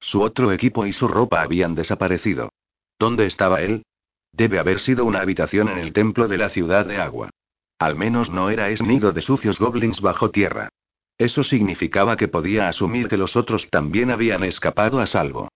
Su 0.00 0.22
otro 0.22 0.52
equipo 0.52 0.86
y 0.86 0.92
su 0.92 1.08
ropa 1.08 1.40
habían 1.40 1.74
desaparecido. 1.74 2.50
¿Dónde 2.98 3.26
estaba 3.26 3.62
él? 3.62 3.84
Debe 4.32 4.58
haber 4.58 4.80
sido 4.80 5.04
una 5.04 5.20
habitación 5.20 5.68
en 5.68 5.78
el 5.78 5.92
templo 5.92 6.26
de 6.26 6.38
la 6.38 6.48
ciudad 6.48 6.86
de 6.86 6.96
agua. 6.96 7.30
Al 7.78 7.96
menos 7.96 8.30
no 8.30 8.50
era 8.50 8.70
ese 8.70 8.84
nido 8.84 9.12
de 9.12 9.20
sucios 9.20 9.58
goblins 9.58 10.00
bajo 10.00 10.30
tierra. 10.30 10.70
Eso 11.18 11.42
significaba 11.42 12.16
que 12.16 12.28
podía 12.28 12.68
asumir 12.68 13.08
que 13.08 13.16
los 13.16 13.36
otros 13.36 13.68
también 13.70 14.10
habían 14.10 14.44
escapado 14.44 15.00
a 15.00 15.06
salvo. 15.06 15.48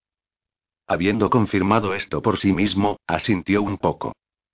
Habiendo 0.86 1.30
confirmado 1.30 1.94
esto 1.94 2.22
por 2.22 2.38
sí 2.38 2.52
mismo, 2.52 2.98
asintió 3.06 3.62
un 3.62 3.78
poco. 3.78 4.12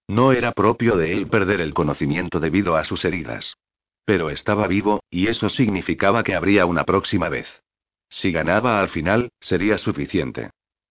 No 0.08 0.32
era 0.32 0.52
propio 0.52 0.96
de 0.96 1.12
él 1.12 1.26
perder 1.26 1.60
el 1.60 1.74
conocimiento 1.74 2.40
debido 2.40 2.76
a 2.76 2.84
sus 2.84 3.04
heridas. 3.04 3.56
Pero 4.04 4.30
estaba 4.30 4.66
vivo, 4.66 5.02
y 5.10 5.28
eso 5.28 5.48
significaba 5.48 6.22
que 6.22 6.34
habría 6.34 6.66
una 6.66 6.84
próxima 6.84 7.28
vez. 7.28 7.62
Si 8.08 8.32
ganaba 8.32 8.80
al 8.80 8.88
final, 8.88 9.30
sería 9.40 9.78
suficiente. 9.78 10.50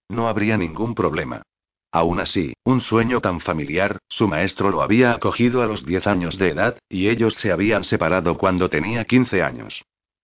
No 0.10 0.28
habría 0.28 0.58
ningún 0.58 0.96
problema. 0.96 1.44
Aún 1.92 2.22
así, 2.22 2.54
un 2.64 2.80
sueño 2.80 3.20
tan 3.20 3.42
familiar, 3.42 3.98
su 4.08 4.28
maestro 4.28 4.72
lo 4.72 4.82
había 4.82 5.12
acogido 5.12 5.62
a 5.62 5.66
los 5.66 5.86
10 5.86 6.08
años 6.08 6.38
de 6.38 6.50
edad, 6.50 6.78
y 6.88 7.10
ellos 7.10 7.36
se 7.36 7.52
habían 7.52 7.84
separado 7.84 8.38
cuando 8.38 8.70
tenía 8.70 9.04
15 9.04 9.44
años. 9.44 9.84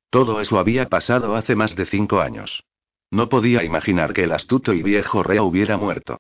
Todo 0.10 0.40
eso 0.40 0.60
había 0.60 0.88
pasado 0.88 1.36
hace 1.36 1.56
más 1.56 1.76
de 1.76 1.86
cinco 1.86 2.22
años. 2.22 2.64
No 3.12 3.28
podía 3.28 3.64
imaginar 3.64 4.14
que 4.14 4.24
el 4.24 4.32
astuto 4.32 4.74
y 4.74 4.82
viejo 4.82 5.24
Rea 5.24 5.44
hubiera 5.44 5.78
muerto. 5.78 6.20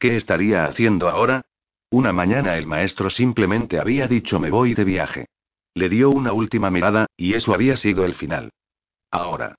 ¿Qué 0.00 0.16
estaría 0.16 0.64
haciendo 0.64 1.08
ahora? 1.08 1.42
Una 1.90 2.12
mañana 2.12 2.56
el 2.56 2.66
maestro 2.66 3.08
simplemente 3.08 3.78
había 3.78 4.08
dicho 4.08 4.40
me 4.40 4.50
voy 4.50 4.74
de 4.74 4.84
viaje. 4.84 5.26
Le 5.74 5.88
dio 5.88 6.10
una 6.10 6.32
última 6.32 6.70
mirada, 6.70 7.06
y 7.16 7.34
eso 7.34 7.54
había 7.54 7.76
sido 7.76 8.04
el 8.04 8.14
final. 8.14 8.50
Ahora. 9.12 9.54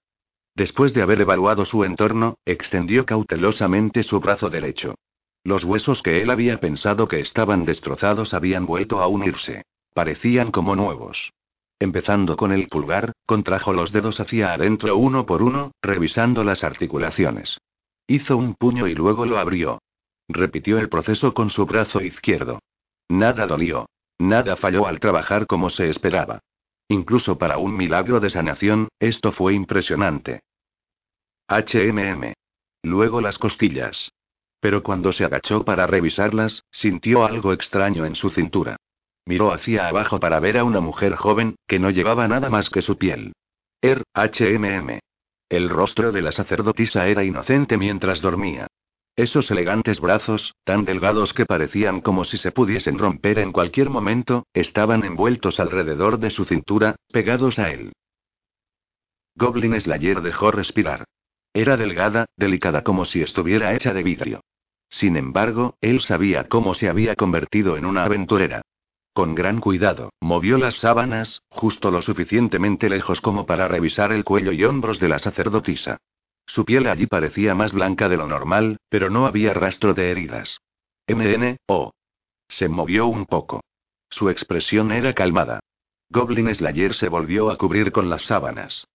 Después 0.53 0.93
de 0.93 1.01
haber 1.01 1.21
evaluado 1.21 1.63
su 1.63 1.85
entorno, 1.85 2.35
extendió 2.45 3.05
cautelosamente 3.05 4.03
su 4.03 4.19
brazo 4.19 4.49
derecho. 4.49 4.95
Los 5.43 5.63
huesos 5.63 6.03
que 6.03 6.21
él 6.21 6.29
había 6.29 6.59
pensado 6.59 7.07
que 7.07 7.19
estaban 7.19 7.65
destrozados 7.65 8.33
habían 8.33 8.65
vuelto 8.65 9.01
a 9.01 9.07
unirse. 9.07 9.63
Parecían 9.93 10.51
como 10.51 10.75
nuevos. 10.75 11.33
Empezando 11.79 12.35
con 12.35 12.51
el 12.51 12.67
pulgar, 12.67 13.13
contrajo 13.25 13.71
los 13.71 13.91
dedos 13.93 14.19
hacia 14.19 14.53
adentro 14.53 14.97
uno 14.97 15.25
por 15.25 15.41
uno, 15.41 15.71
revisando 15.81 16.43
las 16.43 16.63
articulaciones. 16.63 17.57
Hizo 18.05 18.35
un 18.35 18.55
puño 18.55 18.87
y 18.87 18.95
luego 18.95 19.25
lo 19.25 19.37
abrió. 19.37 19.79
Repitió 20.27 20.77
el 20.77 20.89
proceso 20.89 21.33
con 21.33 21.49
su 21.49 21.65
brazo 21.65 22.01
izquierdo. 22.01 22.59
Nada 23.07 23.47
dolió. 23.47 23.87
Nada 24.19 24.57
falló 24.57 24.85
al 24.87 24.99
trabajar 24.99 25.47
como 25.47 25.69
se 25.69 25.89
esperaba. 25.89 26.41
Incluso 26.89 27.37
para 27.37 27.57
un 27.57 27.77
milagro 27.77 28.19
de 28.19 28.29
sanación, 28.29 28.89
esto 28.99 29.31
fue 29.31 29.53
impresionante. 29.53 30.41
HMM. 31.47 32.33
Luego 32.83 33.21
las 33.21 33.37
costillas. 33.37 34.11
Pero 34.59 34.83
cuando 34.83 35.11
se 35.11 35.23
agachó 35.23 35.63
para 35.63 35.87
revisarlas, 35.87 36.63
sintió 36.71 37.25
algo 37.25 37.53
extraño 37.53 38.05
en 38.05 38.15
su 38.15 38.29
cintura. 38.29 38.77
Miró 39.25 39.53
hacia 39.53 39.87
abajo 39.87 40.19
para 40.19 40.39
ver 40.39 40.57
a 40.57 40.63
una 40.63 40.81
mujer 40.81 41.15
joven, 41.15 41.55
que 41.67 41.79
no 41.79 41.91
llevaba 41.91 42.27
nada 42.27 42.49
más 42.49 42.69
que 42.69 42.81
su 42.81 42.97
piel. 42.97 43.33
Er, 43.81 44.03
HMM. 44.13 44.99
El 45.49 45.69
rostro 45.69 46.11
de 46.11 46.21
la 46.21 46.31
sacerdotisa 46.31 47.07
era 47.07 47.23
inocente 47.23 47.77
mientras 47.77 48.21
dormía. 48.21 48.67
Esos 49.15 49.51
elegantes 49.51 49.99
brazos, 49.99 50.55
tan 50.63 50.85
delgados 50.85 51.33
que 51.33 51.45
parecían 51.45 52.01
como 52.01 52.23
si 52.23 52.37
se 52.37 52.51
pudiesen 52.51 52.97
romper 52.97 53.39
en 53.39 53.51
cualquier 53.51 53.89
momento, 53.89 54.45
estaban 54.53 55.03
envueltos 55.03 55.59
alrededor 55.59 56.19
de 56.19 56.29
su 56.29 56.45
cintura, 56.45 56.95
pegados 57.11 57.59
a 57.59 57.71
él. 57.71 57.91
Goblin 59.35 59.79
Slayer 59.79 60.21
dejó 60.21 60.51
respirar. 60.51 61.05
Era 61.53 61.77
delgada, 61.77 62.25
delicada 62.37 62.83
como 62.83 63.05
si 63.05 63.21
estuviera 63.21 63.73
hecha 63.73 63.93
de 63.93 64.03
vidrio. 64.03 64.41
Sin 64.89 65.17
embargo, 65.17 65.75
él 65.81 66.01
sabía 66.01 66.45
cómo 66.45 66.73
se 66.73 66.89
había 66.89 67.15
convertido 67.15 67.77
en 67.77 67.85
una 67.85 68.03
aventurera. 68.03 68.61
Con 69.13 69.35
gran 69.35 69.59
cuidado, 69.59 70.11
movió 70.21 70.57
las 70.57 70.75
sábanas, 70.75 71.43
justo 71.49 71.91
lo 71.91 72.01
suficientemente 72.01 72.89
lejos 72.89 73.21
como 73.21 73.45
para 73.45 73.67
revisar 73.67 74.11
el 74.11 74.23
cuello 74.23 74.51
y 74.51 74.63
hombros 74.63 74.99
de 74.99 75.09
la 75.09 75.19
sacerdotisa. 75.19 75.97
Su 76.45 76.65
piel 76.65 76.87
allí 76.87 77.05
parecía 77.05 77.53
más 77.53 77.73
blanca 77.73 78.09
de 78.09 78.17
lo 78.17 78.27
normal, 78.27 78.77
pero 78.89 79.09
no 79.09 79.27
había 79.27 79.53
rastro 79.53 79.93
de 79.93 80.09
heridas. 80.09 80.59
MN, 81.07 81.57
oh. 81.67 81.91
Se 82.47 82.67
movió 82.67 83.07
un 83.07 83.25
poco. 83.25 83.61
Su 84.09 84.29
expresión 84.29 84.91
era 84.91 85.13
calmada. 85.13 85.59
Goblin 86.09 86.53
Slayer 86.53 86.95
se 86.95 87.07
volvió 87.07 87.51
a 87.51 87.57
cubrir 87.57 87.91
con 87.91 88.09
las 88.09 88.23
sábanas. 88.23 88.87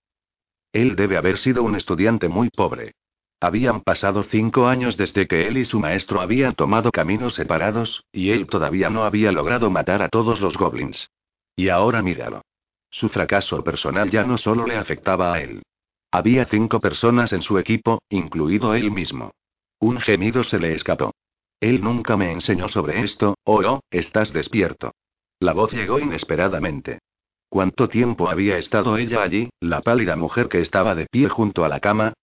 Él 0.73 0.97
debe 0.97 1.17
haber 1.17 1.39
sido 1.39 1.63
un 1.63 1.77
estudiante 1.77 2.29
muy 2.29 2.51
pobre. 2.51 2.95
Habían 3.41 3.83
pasado 3.83 4.23
cinco 4.23 4.69
años 4.69 4.97
desde 4.97 5.27
que 5.27 5.47
él 5.47 5.59
y 5.59 5.65
su 5.65 5.81
maestro 5.81 6.21
habían 6.21 6.55
tomado 6.55 6.91
caminos 6.91 7.35
separados, 7.35 8.05
y 8.13 8.31
él 8.31 8.47
todavía 8.47 8.91
no 8.91 9.05
había 9.05 9.33
logrado 9.33 9.71
matar 9.71 10.03
a 10.03 10.09
todos 10.09 10.41
los 10.41 10.57
goblins. 10.57 11.11
Y 11.57 11.69
ahora 11.69 12.03
míralo. 12.03 12.43
Su 12.91 13.09
fracaso 13.09 13.63
personal 13.63 14.11
ya 14.11 14.25
no 14.25 14.39
solo 14.39 14.67
le 14.67 14.77
afectaba 14.77 15.35
a 15.35 15.41
él. 15.41 15.63
Había 16.11 16.45
cinco 16.45 16.81
personas 16.81 17.33
en 17.33 17.43
su 17.43 17.59
equipo, 17.59 18.01
incluido 18.09 18.75
él 18.75 18.91
mismo. 18.91 19.33
Un 19.81 19.99
gemido 19.99 20.45
se 20.45 20.59
le 20.59 20.73
escapó. 20.73 21.13
Él 21.61 21.83
nunca 21.83 22.17
me 22.17 22.31
enseñó 22.31 22.69
sobre 22.69 23.01
esto, 23.01 23.35
oh, 23.45 23.63
oh, 23.65 23.81
estás 23.91 24.33
despierto. 24.33 24.93
La 25.41 25.53
voz 25.53 25.73
llegó 25.73 25.99
inesperadamente. 25.99 27.01
¿Cuánto 27.49 27.89
tiempo 27.89 28.29
había 28.29 28.59
estado 28.59 28.97
ella 28.97 29.23
allí, 29.23 29.51
la 29.61 29.81
pálida 29.81 30.17
mujer 30.17 30.49
que 30.49 30.61
estaba 30.61 30.95
de 30.95 31.07
pie 31.11 31.29
junto 31.29 31.65
a 31.65 31.69
la 31.69 31.81
cama, 31.81 32.15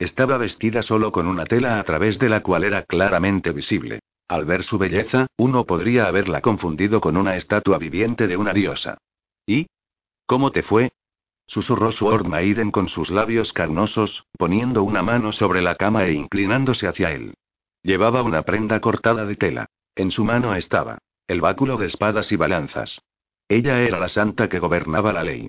estaba 0.00 0.38
vestida 0.38 0.82
solo 0.82 1.12
con 1.12 1.26
una 1.26 1.44
tela 1.44 1.78
a 1.78 1.84
través 1.84 2.18
de 2.18 2.30
la 2.30 2.42
cual 2.42 2.64
era 2.64 2.84
claramente 2.84 3.52
visible. 3.52 4.00
Al 4.28 4.46
ver 4.46 4.64
su 4.64 4.78
belleza, 4.78 5.26
uno 5.36 5.64
podría 5.64 6.06
haberla 6.06 6.40
confundido 6.40 7.00
con 7.00 7.16
una 7.16 7.36
estatua 7.36 7.76
viviente 7.78 8.26
de 8.26 8.36
una 8.38 8.54
diosa. 8.54 8.96
¿Y? 9.46 9.66
¿Cómo 10.24 10.52
te 10.52 10.62
fue? 10.62 10.92
Susurró 11.46 11.92
Sword 11.92 12.26
Maiden 12.26 12.70
con 12.70 12.88
sus 12.88 13.10
labios 13.10 13.52
carnosos, 13.52 14.24
poniendo 14.38 14.82
una 14.84 15.02
mano 15.02 15.32
sobre 15.32 15.60
la 15.60 15.74
cama 15.74 16.06
e 16.06 16.12
inclinándose 16.12 16.86
hacia 16.88 17.12
él. 17.12 17.34
Llevaba 17.82 18.22
una 18.22 18.42
prenda 18.42 18.80
cortada 18.80 19.26
de 19.26 19.36
tela. 19.36 19.66
En 19.96 20.12
su 20.12 20.24
mano 20.24 20.54
estaba 20.54 20.98
el 21.26 21.40
báculo 21.40 21.76
de 21.76 21.86
espadas 21.86 22.32
y 22.32 22.36
balanzas. 22.36 23.02
Ella 23.48 23.82
era 23.82 23.98
la 23.98 24.08
santa 24.08 24.48
que 24.48 24.60
gobernaba 24.60 25.12
la 25.12 25.24
ley. 25.24 25.48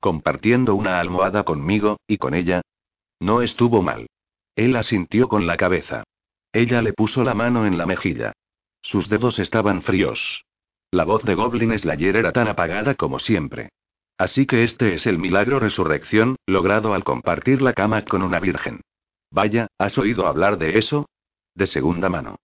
Compartiendo 0.00 0.74
una 0.74 1.00
almohada 1.00 1.44
conmigo, 1.44 1.98
y 2.06 2.16
con 2.16 2.34
ella, 2.34 2.62
no 3.20 3.42
estuvo 3.42 3.82
mal. 3.82 4.06
Él 4.56 4.76
asintió 4.76 5.28
con 5.28 5.46
la 5.46 5.56
cabeza. 5.56 6.04
Ella 6.52 6.82
le 6.82 6.92
puso 6.92 7.22
la 7.22 7.34
mano 7.34 7.66
en 7.66 7.78
la 7.78 7.86
mejilla. 7.86 8.32
Sus 8.82 9.08
dedos 9.08 9.38
estaban 9.38 9.82
fríos. 9.82 10.44
La 10.90 11.04
voz 11.04 11.22
de 11.22 11.34
Goblin 11.34 11.78
Slayer 11.78 12.16
era 12.16 12.32
tan 12.32 12.48
apagada 12.48 12.94
como 12.94 13.20
siempre. 13.20 13.68
Así 14.18 14.46
que 14.46 14.64
este 14.64 14.94
es 14.94 15.06
el 15.06 15.18
milagro 15.18 15.60
resurrección, 15.60 16.36
logrado 16.46 16.92
al 16.94 17.04
compartir 17.04 17.62
la 17.62 17.72
cama 17.72 18.04
con 18.04 18.22
una 18.22 18.40
virgen. 18.40 18.80
Vaya, 19.30 19.68
¿has 19.78 19.96
oído 19.98 20.26
hablar 20.26 20.58
de 20.58 20.78
eso? 20.78 21.06
De 21.54 21.66
segunda 21.66 22.08
mano. 22.08 22.36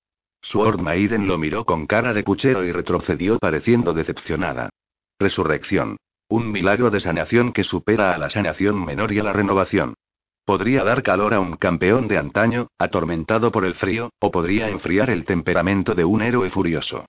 Sword 0.42 0.80
Maiden 0.80 1.26
lo 1.26 1.38
miró 1.38 1.64
con 1.64 1.86
cara 1.86 2.12
de 2.12 2.22
puchero 2.22 2.64
y 2.64 2.70
retrocedió 2.70 3.38
pareciendo 3.38 3.92
decepcionada. 3.94 4.70
Resurrección. 5.18 5.96
Un 6.28 6.52
milagro 6.52 6.90
de 6.90 7.00
sanación 7.00 7.52
que 7.52 7.64
supera 7.64 8.14
a 8.14 8.18
la 8.18 8.30
sanación 8.30 8.84
menor 8.84 9.12
y 9.12 9.18
a 9.18 9.24
la 9.24 9.32
renovación. 9.32 9.94
Podría 10.46 10.84
dar 10.84 11.02
calor 11.02 11.34
a 11.34 11.40
un 11.40 11.56
campeón 11.56 12.06
de 12.06 12.18
antaño, 12.18 12.68
atormentado 12.78 13.50
por 13.50 13.64
el 13.64 13.74
frío, 13.74 14.10
o 14.20 14.30
podría 14.30 14.68
enfriar 14.68 15.10
el 15.10 15.24
temperamento 15.24 15.96
de 15.96 16.04
un 16.04 16.22
héroe 16.22 16.50
furioso. 16.50 17.04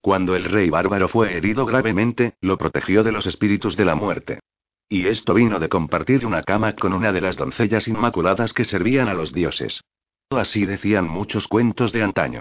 Cuando 0.00 0.34
el 0.34 0.42
rey 0.42 0.70
bárbaro 0.70 1.06
fue 1.06 1.36
herido 1.36 1.66
gravemente, 1.66 2.34
lo 2.40 2.58
protegió 2.58 3.04
de 3.04 3.12
los 3.12 3.26
espíritus 3.26 3.76
de 3.76 3.84
la 3.84 3.94
muerte. 3.94 4.40
Y 4.88 5.06
esto 5.06 5.34
vino 5.34 5.60
de 5.60 5.68
compartir 5.68 6.26
una 6.26 6.42
cama 6.42 6.74
con 6.74 6.92
una 6.92 7.12
de 7.12 7.20
las 7.20 7.36
doncellas 7.36 7.86
inmaculadas 7.86 8.52
que 8.52 8.64
servían 8.64 9.06
a 9.06 9.14
los 9.14 9.32
dioses. 9.32 9.82
Así 10.28 10.66
decían 10.66 11.08
muchos 11.08 11.46
cuentos 11.46 11.92
de 11.92 12.02
antaño. 12.02 12.40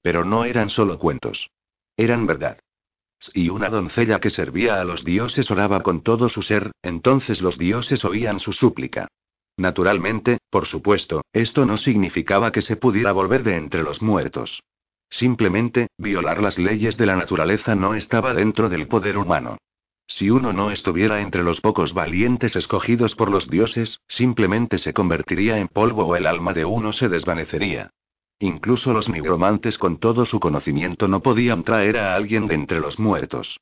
Pero 0.00 0.24
no 0.24 0.46
eran 0.46 0.70
solo 0.70 0.98
cuentos. 0.98 1.50
Eran 1.98 2.26
verdad. 2.26 2.58
Si 3.18 3.50
una 3.50 3.68
doncella 3.68 4.18
que 4.18 4.30
servía 4.30 4.80
a 4.80 4.84
los 4.84 5.04
dioses 5.04 5.50
oraba 5.50 5.82
con 5.82 6.02
todo 6.02 6.30
su 6.30 6.40
ser, 6.40 6.72
entonces 6.80 7.42
los 7.42 7.58
dioses 7.58 8.02
oían 8.06 8.40
su 8.40 8.54
súplica. 8.54 9.08
Naturalmente, 9.60 10.38
por 10.48 10.64
supuesto, 10.64 11.20
esto 11.34 11.66
no 11.66 11.76
significaba 11.76 12.50
que 12.50 12.62
se 12.62 12.76
pudiera 12.76 13.12
volver 13.12 13.42
de 13.42 13.58
entre 13.58 13.82
los 13.82 14.00
muertos. 14.00 14.62
Simplemente, 15.10 15.88
violar 15.98 16.40
las 16.40 16.58
leyes 16.58 16.96
de 16.96 17.04
la 17.04 17.14
naturaleza 17.14 17.74
no 17.74 17.94
estaba 17.94 18.32
dentro 18.32 18.70
del 18.70 18.88
poder 18.88 19.18
humano. 19.18 19.58
Si 20.06 20.30
uno 20.30 20.54
no 20.54 20.70
estuviera 20.70 21.20
entre 21.20 21.42
los 21.42 21.60
pocos 21.60 21.92
valientes 21.92 22.56
escogidos 22.56 23.14
por 23.14 23.30
los 23.30 23.50
dioses, 23.50 24.00
simplemente 24.08 24.78
se 24.78 24.94
convertiría 24.94 25.58
en 25.58 25.68
polvo 25.68 26.06
o 26.06 26.16
el 26.16 26.26
alma 26.26 26.54
de 26.54 26.64
uno 26.64 26.94
se 26.94 27.10
desvanecería. 27.10 27.90
Incluso 28.38 28.94
los 28.94 29.10
nigromantes 29.10 29.76
con 29.76 29.98
todo 29.98 30.24
su 30.24 30.40
conocimiento 30.40 31.06
no 31.06 31.20
podían 31.20 31.64
traer 31.64 31.98
a 31.98 32.14
alguien 32.14 32.46
de 32.46 32.54
entre 32.54 32.80
los 32.80 32.98
muertos. 32.98 33.60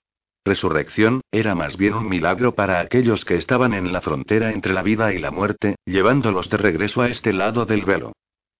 Resurrección, 0.48 1.20
era 1.30 1.54
más 1.54 1.76
bien 1.76 1.92
un 1.92 2.08
milagro 2.08 2.54
para 2.54 2.80
aquellos 2.80 3.26
que 3.26 3.36
estaban 3.36 3.74
en 3.74 3.92
la 3.92 4.00
frontera 4.00 4.50
entre 4.50 4.72
la 4.72 4.82
vida 4.82 5.12
y 5.12 5.18
la 5.18 5.30
muerte, 5.30 5.76
llevándolos 5.84 6.48
de 6.48 6.56
regreso 6.56 7.02
a 7.02 7.08
este 7.08 7.34
lado 7.34 7.66
del 7.66 7.84
velo. 7.84 8.12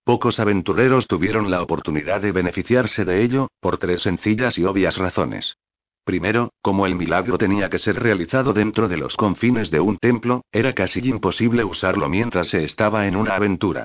Pocos 0.04 0.38
aventureros 0.38 1.06
tuvieron 1.06 1.50
la 1.50 1.62
oportunidad 1.62 2.20
de 2.20 2.32
beneficiarse 2.32 3.06
de 3.06 3.24
ello, 3.24 3.48
por 3.58 3.78
tres 3.78 4.02
sencillas 4.02 4.58
y 4.58 4.66
obvias 4.66 4.98
razones. 4.98 5.56
Primero, 6.04 6.50
como 6.60 6.84
el 6.84 6.94
milagro 6.94 7.38
tenía 7.38 7.70
que 7.70 7.78
ser 7.78 7.98
realizado 7.98 8.52
dentro 8.52 8.86
de 8.86 8.98
los 8.98 9.16
confines 9.16 9.70
de 9.70 9.80
un 9.80 9.96
templo, 9.96 10.42
era 10.52 10.74
casi 10.74 11.00
imposible 11.08 11.64
usarlo 11.64 12.10
mientras 12.10 12.48
se 12.48 12.64
estaba 12.64 13.06
en 13.06 13.16
una 13.16 13.34
aventura. 13.34 13.84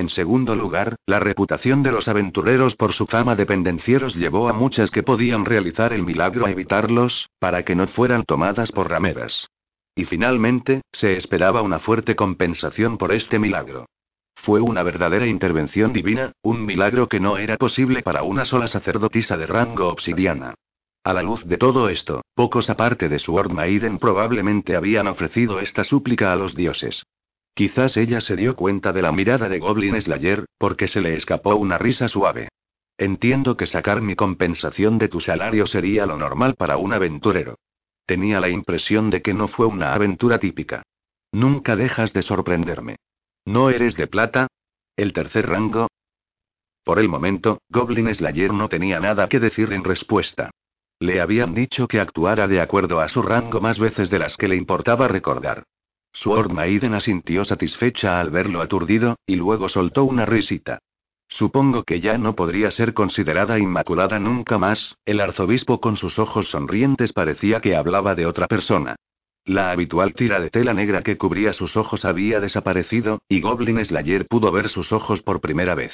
En 0.00 0.08
segundo 0.08 0.56
lugar, 0.56 0.96
la 1.04 1.20
reputación 1.20 1.82
de 1.82 1.92
los 1.92 2.08
aventureros 2.08 2.74
por 2.74 2.94
su 2.94 3.04
fama 3.04 3.36
de 3.36 3.44
pendencieros 3.44 4.14
llevó 4.14 4.48
a 4.48 4.54
muchas 4.54 4.90
que 4.90 5.02
podían 5.02 5.44
realizar 5.44 5.92
el 5.92 6.04
milagro 6.04 6.46
a 6.46 6.50
evitarlos, 6.50 7.28
para 7.38 7.66
que 7.66 7.74
no 7.74 7.86
fueran 7.86 8.24
tomadas 8.24 8.72
por 8.72 8.88
rameras. 8.88 9.50
Y 9.94 10.06
finalmente, 10.06 10.80
se 10.90 11.18
esperaba 11.18 11.60
una 11.60 11.80
fuerte 11.80 12.16
compensación 12.16 12.96
por 12.96 13.12
este 13.12 13.38
milagro. 13.38 13.90
Fue 14.36 14.62
una 14.62 14.82
verdadera 14.82 15.26
intervención 15.26 15.92
divina, 15.92 16.32
un 16.40 16.64
milagro 16.64 17.06
que 17.06 17.20
no 17.20 17.36
era 17.36 17.58
posible 17.58 18.00
para 18.00 18.22
una 18.22 18.46
sola 18.46 18.68
sacerdotisa 18.68 19.36
de 19.36 19.44
rango 19.44 19.88
obsidiana. 19.88 20.54
A 21.04 21.12
la 21.12 21.20
luz 21.20 21.44
de 21.44 21.58
todo 21.58 21.90
esto, 21.90 22.22
pocos 22.34 22.70
aparte 22.70 23.10
de 23.10 23.18
Sword 23.18 23.52
Maiden 23.52 23.98
probablemente 23.98 24.76
habían 24.76 25.08
ofrecido 25.08 25.60
esta 25.60 25.84
súplica 25.84 26.32
a 26.32 26.36
los 26.36 26.54
dioses. 26.54 27.02
Quizás 27.54 27.96
ella 27.96 28.20
se 28.20 28.36
dio 28.36 28.56
cuenta 28.56 28.92
de 28.92 29.02
la 29.02 29.12
mirada 29.12 29.48
de 29.48 29.58
Goblin 29.58 30.00
Slayer, 30.00 30.46
porque 30.58 30.88
se 30.88 31.00
le 31.00 31.14
escapó 31.14 31.54
una 31.56 31.78
risa 31.78 32.08
suave. 32.08 32.48
Entiendo 32.96 33.56
que 33.56 33.66
sacar 33.66 34.02
mi 34.02 34.14
compensación 34.14 34.98
de 34.98 35.08
tu 35.08 35.20
salario 35.20 35.66
sería 35.66 36.06
lo 36.06 36.16
normal 36.16 36.54
para 36.54 36.76
un 36.76 36.92
aventurero. 36.92 37.56
Tenía 38.06 38.40
la 38.40 38.48
impresión 38.48 39.10
de 39.10 39.22
que 39.22 39.34
no 39.34 39.48
fue 39.48 39.66
una 39.66 39.94
aventura 39.94 40.38
típica. 40.38 40.82
Nunca 41.32 41.76
dejas 41.76 42.12
de 42.12 42.22
sorprenderme. 42.22 42.96
¿No 43.44 43.70
eres 43.70 43.96
de 43.96 44.06
plata? 44.06 44.48
¿El 44.96 45.12
tercer 45.12 45.48
rango? 45.48 45.88
Por 46.84 46.98
el 46.98 47.08
momento, 47.08 47.62
Goblin 47.68 48.12
Slayer 48.14 48.52
no 48.52 48.68
tenía 48.68 49.00
nada 49.00 49.28
que 49.28 49.40
decir 49.40 49.72
en 49.72 49.84
respuesta. 49.84 50.50
Le 50.98 51.20
habían 51.20 51.54
dicho 51.54 51.88
que 51.88 52.00
actuara 52.00 52.46
de 52.48 52.60
acuerdo 52.60 53.00
a 53.00 53.08
su 53.08 53.22
rango 53.22 53.60
más 53.60 53.78
veces 53.78 54.10
de 54.10 54.18
las 54.18 54.36
que 54.36 54.48
le 54.48 54.56
importaba 54.56 55.08
recordar. 55.08 55.64
Sword 56.12 56.50
Maiden 56.50 56.94
asintió 56.94 57.44
satisfecha 57.44 58.20
al 58.20 58.30
verlo 58.30 58.60
aturdido, 58.60 59.16
y 59.26 59.36
luego 59.36 59.68
soltó 59.68 60.04
una 60.04 60.26
risita. 60.26 60.78
Supongo 61.28 61.84
que 61.84 62.00
ya 62.00 62.18
no 62.18 62.34
podría 62.34 62.70
ser 62.72 62.92
considerada 62.92 63.58
inmaculada 63.58 64.18
nunca 64.18 64.58
más, 64.58 64.96
el 65.04 65.20
arzobispo 65.20 65.80
con 65.80 65.96
sus 65.96 66.18
ojos 66.18 66.48
sonrientes 66.48 67.12
parecía 67.12 67.60
que 67.60 67.76
hablaba 67.76 68.14
de 68.14 68.26
otra 68.26 68.48
persona. 68.48 68.96
La 69.44 69.70
habitual 69.70 70.12
tira 70.14 70.40
de 70.40 70.50
tela 70.50 70.74
negra 70.74 71.02
que 71.02 71.16
cubría 71.16 71.52
sus 71.52 71.76
ojos 71.76 72.04
había 72.04 72.40
desaparecido, 72.40 73.20
y 73.28 73.40
Goblin 73.40 73.82
Slayer 73.84 74.26
pudo 74.26 74.52
ver 74.52 74.68
sus 74.68 74.92
ojos 74.92 75.22
por 75.22 75.40
primera 75.40 75.74
vez. 75.74 75.92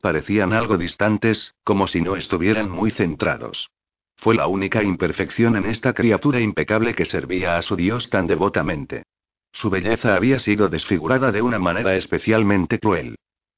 Parecían 0.00 0.52
algo 0.52 0.78
distantes, 0.78 1.54
como 1.62 1.86
si 1.86 2.00
no 2.00 2.16
estuvieran 2.16 2.70
muy 2.70 2.90
centrados. 2.90 3.70
Fue 4.16 4.34
la 4.34 4.46
única 4.46 4.82
imperfección 4.82 5.56
en 5.56 5.66
esta 5.66 5.92
criatura 5.92 6.40
impecable 6.40 6.94
que 6.94 7.04
servía 7.04 7.56
a 7.56 7.62
su 7.62 7.76
dios 7.76 8.10
tan 8.10 8.26
devotamente. 8.26 9.04
Su 9.52 9.70
belleza 9.70 10.14
había 10.14 10.38
sido 10.38 10.68
desfigurada 10.68 11.30
de 11.30 11.42
una 11.42 11.58
manera 11.58 11.94
especialmente 11.94 12.78
cruel. 12.78 13.16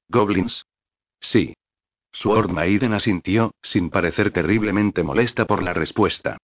¿Goblins? 0.09 0.65
Sí. 1.19 1.55
Sword 2.11 2.49
Maiden 2.49 2.93
asintió, 2.93 3.53
sin 3.61 3.89
parecer 3.89 4.31
terriblemente 4.31 5.03
molesta 5.03 5.45
por 5.45 5.63
la 5.63 5.73
respuesta. 5.73 6.37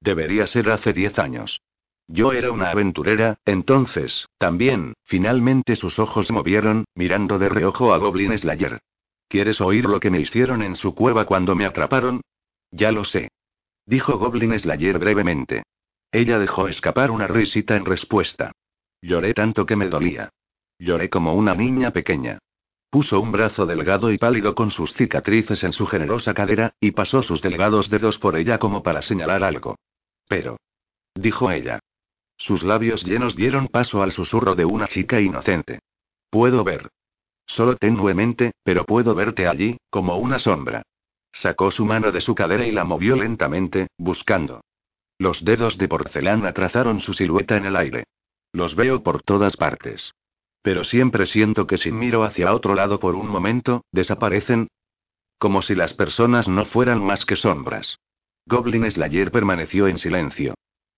Debería 0.00 0.46
ser 0.46 0.70
hace 0.70 0.92
diez 0.92 1.18
años. 1.18 1.60
Yo 2.06 2.32
era 2.32 2.50
una 2.50 2.70
aventurera, 2.70 3.36
entonces, 3.44 4.26
también, 4.38 4.94
finalmente 5.04 5.76
sus 5.76 5.98
ojos 5.98 6.30
movieron, 6.30 6.84
mirando 6.94 7.38
de 7.38 7.50
reojo 7.50 7.92
a 7.92 7.98
Goblin 7.98 8.36
Slayer. 8.38 8.80
¿Quieres 9.28 9.60
oír 9.60 9.84
lo 9.84 10.00
que 10.00 10.10
me 10.10 10.20
hicieron 10.20 10.62
en 10.62 10.74
su 10.74 10.94
cueva 10.94 11.26
cuando 11.26 11.54
me 11.54 11.66
atraparon? 11.66 12.22
Ya 12.70 12.92
lo 12.92 13.04
sé. 13.04 13.28
Dijo 13.84 14.16
Goblin 14.18 14.58
Slayer 14.58 14.98
brevemente. 14.98 15.64
Ella 16.10 16.38
dejó 16.38 16.68
escapar 16.68 17.10
una 17.10 17.26
risita 17.26 17.76
en 17.76 17.84
respuesta. 17.84 18.52
Lloré 19.00 19.34
tanto 19.34 19.64
que 19.64 19.76
me 19.76 19.88
dolía. 19.88 20.30
Lloré 20.78 21.08
como 21.10 21.34
una 21.34 21.54
niña 21.54 21.92
pequeña. 21.92 22.38
Puso 22.90 23.20
un 23.20 23.32
brazo 23.32 23.66
delgado 23.66 24.10
y 24.10 24.18
pálido 24.18 24.54
con 24.54 24.70
sus 24.70 24.94
cicatrices 24.94 25.62
en 25.62 25.72
su 25.72 25.86
generosa 25.86 26.32
cadera, 26.32 26.72
y 26.80 26.92
pasó 26.92 27.22
sus 27.22 27.42
delgados 27.42 27.90
dedos 27.90 28.18
por 28.18 28.36
ella 28.36 28.58
como 28.58 28.82
para 28.82 29.02
señalar 29.02 29.42
algo. 29.44 29.76
Pero. 30.26 30.56
Dijo 31.14 31.50
ella. 31.50 31.80
Sus 32.36 32.62
labios 32.62 33.04
llenos 33.04 33.36
dieron 33.36 33.68
paso 33.68 34.02
al 34.02 34.12
susurro 34.12 34.54
de 34.54 34.64
una 34.64 34.86
chica 34.86 35.20
inocente. 35.20 35.80
Puedo 36.30 36.64
ver. 36.64 36.88
Solo 37.46 37.76
tenuemente, 37.76 38.52
pero 38.62 38.84
puedo 38.84 39.14
verte 39.14 39.48
allí, 39.48 39.76
como 39.90 40.16
una 40.16 40.38
sombra. 40.38 40.82
Sacó 41.32 41.70
su 41.70 41.84
mano 41.84 42.12
de 42.12 42.20
su 42.20 42.34
cadera 42.34 42.66
y 42.66 42.72
la 42.72 42.84
movió 42.84 43.16
lentamente, 43.16 43.88
buscando. 43.98 44.62
Los 45.18 45.44
dedos 45.44 45.76
de 45.78 45.88
porcelana 45.88 46.52
trazaron 46.52 47.00
su 47.00 47.12
silueta 47.12 47.56
en 47.56 47.66
el 47.66 47.76
aire. 47.76 48.04
Los 48.58 48.74
veo 48.74 49.04
por 49.04 49.22
todas 49.22 49.56
partes. 49.56 50.16
Pero 50.62 50.82
siempre 50.82 51.26
siento 51.26 51.68
que 51.68 51.78
si 51.78 51.92
miro 51.92 52.24
hacia 52.24 52.52
otro 52.52 52.74
lado 52.74 52.98
por 52.98 53.14
un 53.14 53.28
momento, 53.28 53.84
desaparecen. 53.92 54.66
Como 55.38 55.62
si 55.62 55.76
las 55.76 55.94
personas 55.94 56.48
no 56.48 56.64
fueran 56.64 57.00
más 57.00 57.24
que 57.24 57.36
sombras. 57.36 58.00
Goblin 58.46 58.90
Slayer 58.90 59.30
permaneció 59.30 59.86
en 59.86 59.96
silencio. 59.96 60.54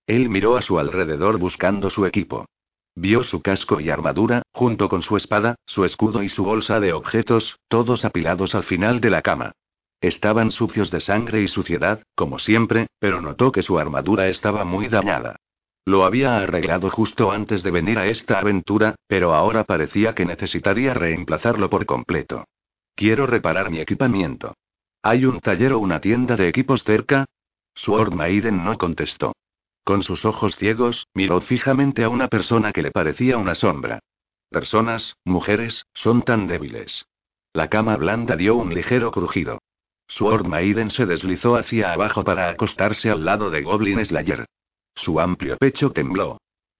Él 0.07 0.27
miró 0.27 0.57
a 0.57 0.63
su 0.63 0.79
alrededor 0.79 1.37
buscando 1.37 1.91
su 1.91 2.07
equipo. 2.07 2.47
Vio 2.95 3.21
su 3.21 3.43
casco 3.43 3.79
y 3.79 3.91
armadura, 3.91 4.41
junto 4.51 4.89
con 4.89 5.03
su 5.03 5.15
espada, 5.15 5.53
su 5.67 5.85
escudo 5.85 6.23
y 6.23 6.29
su 6.29 6.43
bolsa 6.43 6.79
de 6.79 6.93
objetos, 6.93 7.59
todos 7.67 8.05
apilados 8.05 8.55
al 8.55 8.63
final 8.63 9.01
de 9.01 9.11
la 9.11 9.21
cama. 9.21 9.51
Estaban 10.01 10.49
sucios 10.49 10.89
de 10.89 10.99
sangre 10.99 11.43
y 11.43 11.47
suciedad, 11.47 12.01
como 12.15 12.39
siempre, 12.39 12.87
pero 12.97 13.21
notó 13.21 13.51
que 13.51 13.61
su 13.61 13.77
armadura 13.77 14.29
estaba 14.29 14.65
muy 14.65 14.87
dañada. 14.87 15.35
Lo 15.85 16.05
había 16.05 16.37
arreglado 16.37 16.89
justo 16.89 17.31
antes 17.31 17.63
de 17.63 17.71
venir 17.71 17.97
a 17.97 18.05
esta 18.05 18.39
aventura, 18.39 18.95
pero 19.07 19.33
ahora 19.33 19.63
parecía 19.63 20.13
que 20.13 20.25
necesitaría 20.25 20.93
reemplazarlo 20.93 21.69
por 21.69 21.85
completo. 21.85 22.45
Quiero 22.95 23.25
reparar 23.25 23.71
mi 23.71 23.79
equipamiento. 23.79 24.53
¿Hay 25.01 25.25
un 25.25 25.39
taller 25.39 25.73
o 25.73 25.79
una 25.79 25.99
tienda 25.99 26.35
de 26.35 26.47
equipos 26.47 26.83
cerca? 26.83 27.25
Sword 27.73 28.13
Maiden 28.13 28.63
no 28.63 28.77
contestó. 28.77 29.33
Con 29.83 30.03
sus 30.03 30.25
ojos 30.25 30.55
ciegos, 30.55 31.07
miró 31.15 31.41
fijamente 31.41 32.03
a 32.03 32.09
una 32.09 32.27
persona 32.27 32.71
que 32.71 32.83
le 32.83 32.91
parecía 32.91 33.37
una 33.37 33.55
sombra. 33.55 33.99
Personas, 34.49 35.15
mujeres, 35.25 35.87
son 35.93 36.21
tan 36.21 36.45
débiles. 36.45 37.05
La 37.53 37.69
cama 37.69 37.97
blanda 37.97 38.35
dio 38.35 38.55
un 38.55 38.73
ligero 38.73 39.09
crujido. 39.09 39.59
Sword 40.07 40.45
Maiden 40.45 40.91
se 40.91 41.05
deslizó 41.05 41.55
hacia 41.55 41.93
abajo 41.93 42.23
para 42.23 42.49
acostarse 42.49 43.09
al 43.09 43.25
lado 43.25 43.49
de 43.49 43.63
Goblin 43.63 44.05
Slayer. 44.05 44.45
Su 44.95 45.19
amplio 45.19 45.57
pecho 45.57 45.91
tembló. 45.91 46.37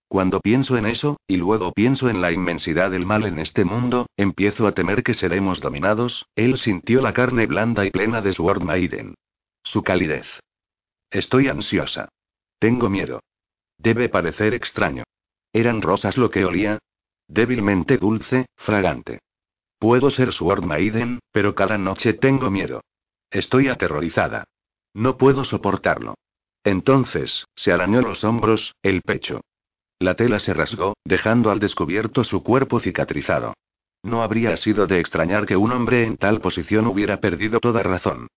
Cuando 0.07 0.41
pienso 0.41 0.77
en 0.77 0.85
eso, 0.85 1.17
y 1.25 1.37
luego 1.37 1.71
pienso 1.71 2.09
en 2.09 2.19
la 2.19 2.33
inmensidad 2.33 2.91
del 2.91 3.05
mal 3.05 3.25
en 3.25 3.39
este 3.39 3.63
mundo, 3.63 4.07
empiezo 4.17 4.67
a 4.67 4.73
temer 4.73 5.03
que 5.03 5.13
seremos 5.13 5.61
dominados. 5.61 6.25
Él 6.35 6.57
sintió 6.57 7.01
la 7.01 7.13
carne 7.13 7.45
blanda 7.45 7.85
y 7.85 7.91
plena 7.91 8.21
de 8.21 8.33
Sword 8.33 8.61
Maiden. 8.61 9.15
Su 9.63 9.83
calidez. 9.83 10.27
Estoy 11.09 11.47
ansiosa. 11.47 12.09
Tengo 12.59 12.89
miedo. 12.89 13.21
Debe 13.77 14.09
parecer 14.09 14.53
extraño. 14.53 15.03
¿Eran 15.53 15.81
rosas 15.81 16.17
lo 16.17 16.29
que 16.29 16.43
olía? 16.45 16.79
Débilmente 17.27 17.97
dulce, 17.97 18.47
fragante. 18.57 19.19
Puedo 19.79 20.09
ser 20.09 20.33
Sword 20.33 20.63
Maiden, 20.63 21.19
pero 21.31 21.55
cada 21.55 21.77
noche 21.77 22.13
tengo 22.13 22.51
miedo. 22.51 22.81
Estoy 23.29 23.69
aterrorizada. 23.69 24.43
No 24.93 25.17
puedo 25.17 25.45
soportarlo. 25.45 26.15
Entonces, 26.63 27.45
se 27.55 27.71
arañó 27.71 28.01
los 28.01 28.23
hombros, 28.23 28.75
el 28.83 29.01
pecho. 29.01 29.41
La 29.99 30.15
tela 30.15 30.39
se 30.39 30.53
rasgó, 30.53 30.95
dejando 31.05 31.51
al 31.51 31.59
descubierto 31.59 32.23
su 32.23 32.43
cuerpo 32.43 32.79
cicatrizado. 32.79 33.53
No 34.03 34.23
habría 34.23 34.57
sido 34.57 34.87
de 34.87 34.99
extrañar 34.99 35.45
que 35.45 35.55
un 35.55 35.71
hombre 35.71 36.05
en 36.05 36.17
tal 36.17 36.41
posición 36.41 36.87
hubiera 36.87 37.19
perdido 37.19 37.59
toda 37.59 37.83
razón. 37.83 38.27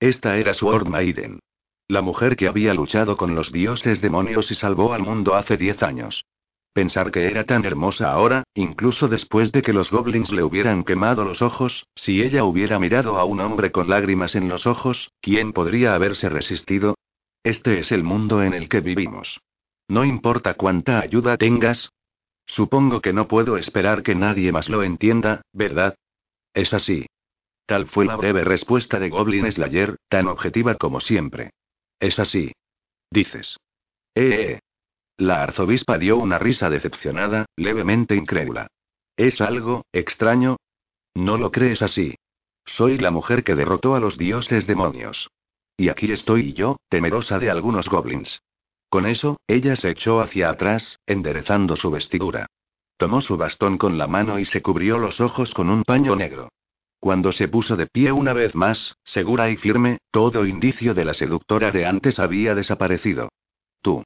Esta 0.00 0.36
era 0.36 0.52
Sword 0.52 0.86
Maiden. 0.86 1.40
La 1.88 2.02
mujer 2.02 2.36
que 2.36 2.48
había 2.48 2.74
luchado 2.74 3.16
con 3.16 3.34
los 3.34 3.52
dioses 3.52 4.00
demonios 4.00 4.50
y 4.50 4.54
salvó 4.54 4.92
al 4.92 5.02
mundo 5.02 5.34
hace 5.34 5.56
diez 5.56 5.82
años. 5.82 6.24
Pensar 6.72 7.10
que 7.10 7.26
era 7.26 7.44
tan 7.44 7.64
hermosa 7.64 8.10
ahora, 8.10 8.42
incluso 8.54 9.06
después 9.06 9.52
de 9.52 9.62
que 9.62 9.72
los 9.72 9.90
goblins 9.90 10.32
le 10.32 10.42
hubieran 10.42 10.82
quemado 10.82 11.24
los 11.24 11.40
ojos, 11.40 11.86
si 11.94 12.20
ella 12.20 12.44
hubiera 12.44 12.78
mirado 12.78 13.18
a 13.18 13.24
un 13.24 13.40
hombre 13.40 13.70
con 13.70 13.88
lágrimas 13.88 14.34
en 14.34 14.48
los 14.48 14.66
ojos, 14.66 15.12
¿quién 15.20 15.52
podría 15.52 15.94
haberse 15.94 16.28
resistido? 16.28 16.96
Este 17.44 17.78
es 17.78 17.92
el 17.92 18.02
mundo 18.02 18.42
en 18.42 18.54
el 18.54 18.70
que 18.70 18.80
vivimos. 18.80 19.38
No 19.86 20.04
importa 20.04 20.54
cuánta 20.54 21.00
ayuda 21.00 21.36
tengas. 21.36 21.90
Supongo 22.46 23.02
que 23.02 23.12
no 23.12 23.28
puedo 23.28 23.58
esperar 23.58 24.02
que 24.02 24.14
nadie 24.14 24.50
más 24.50 24.70
lo 24.70 24.82
entienda, 24.82 25.42
¿verdad? 25.52 25.94
Es 26.54 26.72
así. 26.72 27.06
Tal 27.66 27.86
fue 27.86 28.06
la 28.06 28.16
breve 28.16 28.44
respuesta 28.44 28.98
de 28.98 29.10
Goblin 29.10 29.50
Slayer, 29.52 29.96
tan 30.08 30.26
objetiva 30.28 30.76
como 30.76 31.00
siempre. 31.00 31.50
Es 32.00 32.18
así. 32.18 32.52
Dices. 33.10 33.58
Eh, 34.14 34.52
eh. 34.52 34.60
La 35.18 35.42
arzobispa 35.42 35.98
dio 35.98 36.16
una 36.16 36.38
risa 36.38 36.70
decepcionada, 36.70 37.44
levemente 37.56 38.16
incrédula. 38.16 38.68
¿Es 39.16 39.42
algo 39.42 39.84
extraño? 39.92 40.56
No 41.14 41.36
lo 41.36 41.52
crees 41.52 41.82
así. 41.82 42.16
Soy 42.64 42.96
la 42.96 43.10
mujer 43.10 43.44
que 43.44 43.54
derrotó 43.54 43.94
a 43.94 44.00
los 44.00 44.16
dioses 44.16 44.66
demonios. 44.66 45.28
Y 45.76 45.88
aquí 45.88 46.10
estoy 46.12 46.52
yo, 46.52 46.76
temerosa 46.88 47.38
de 47.38 47.50
algunos 47.50 47.88
goblins. 47.88 48.42
Con 48.88 49.06
eso, 49.06 49.38
ella 49.48 49.74
se 49.74 49.90
echó 49.90 50.20
hacia 50.20 50.50
atrás, 50.50 51.00
enderezando 51.06 51.74
su 51.74 51.90
vestidura. 51.90 52.46
Tomó 52.96 53.20
su 53.20 53.36
bastón 53.36 53.76
con 53.76 53.98
la 53.98 54.06
mano 54.06 54.38
y 54.38 54.44
se 54.44 54.62
cubrió 54.62 54.98
los 54.98 55.20
ojos 55.20 55.52
con 55.52 55.68
un 55.68 55.82
paño 55.82 56.14
negro. 56.14 56.48
Cuando 57.00 57.32
se 57.32 57.48
puso 57.48 57.76
de 57.76 57.86
pie 57.86 58.12
una 58.12 58.32
vez 58.32 58.54
más, 58.54 58.96
segura 59.04 59.50
y 59.50 59.56
firme, 59.56 59.98
todo 60.10 60.46
indicio 60.46 60.94
de 60.94 61.04
la 61.04 61.12
seductora 61.12 61.70
de 61.70 61.86
antes 61.86 62.18
había 62.18 62.54
desaparecido. 62.54 63.30
Tú. 63.82 64.04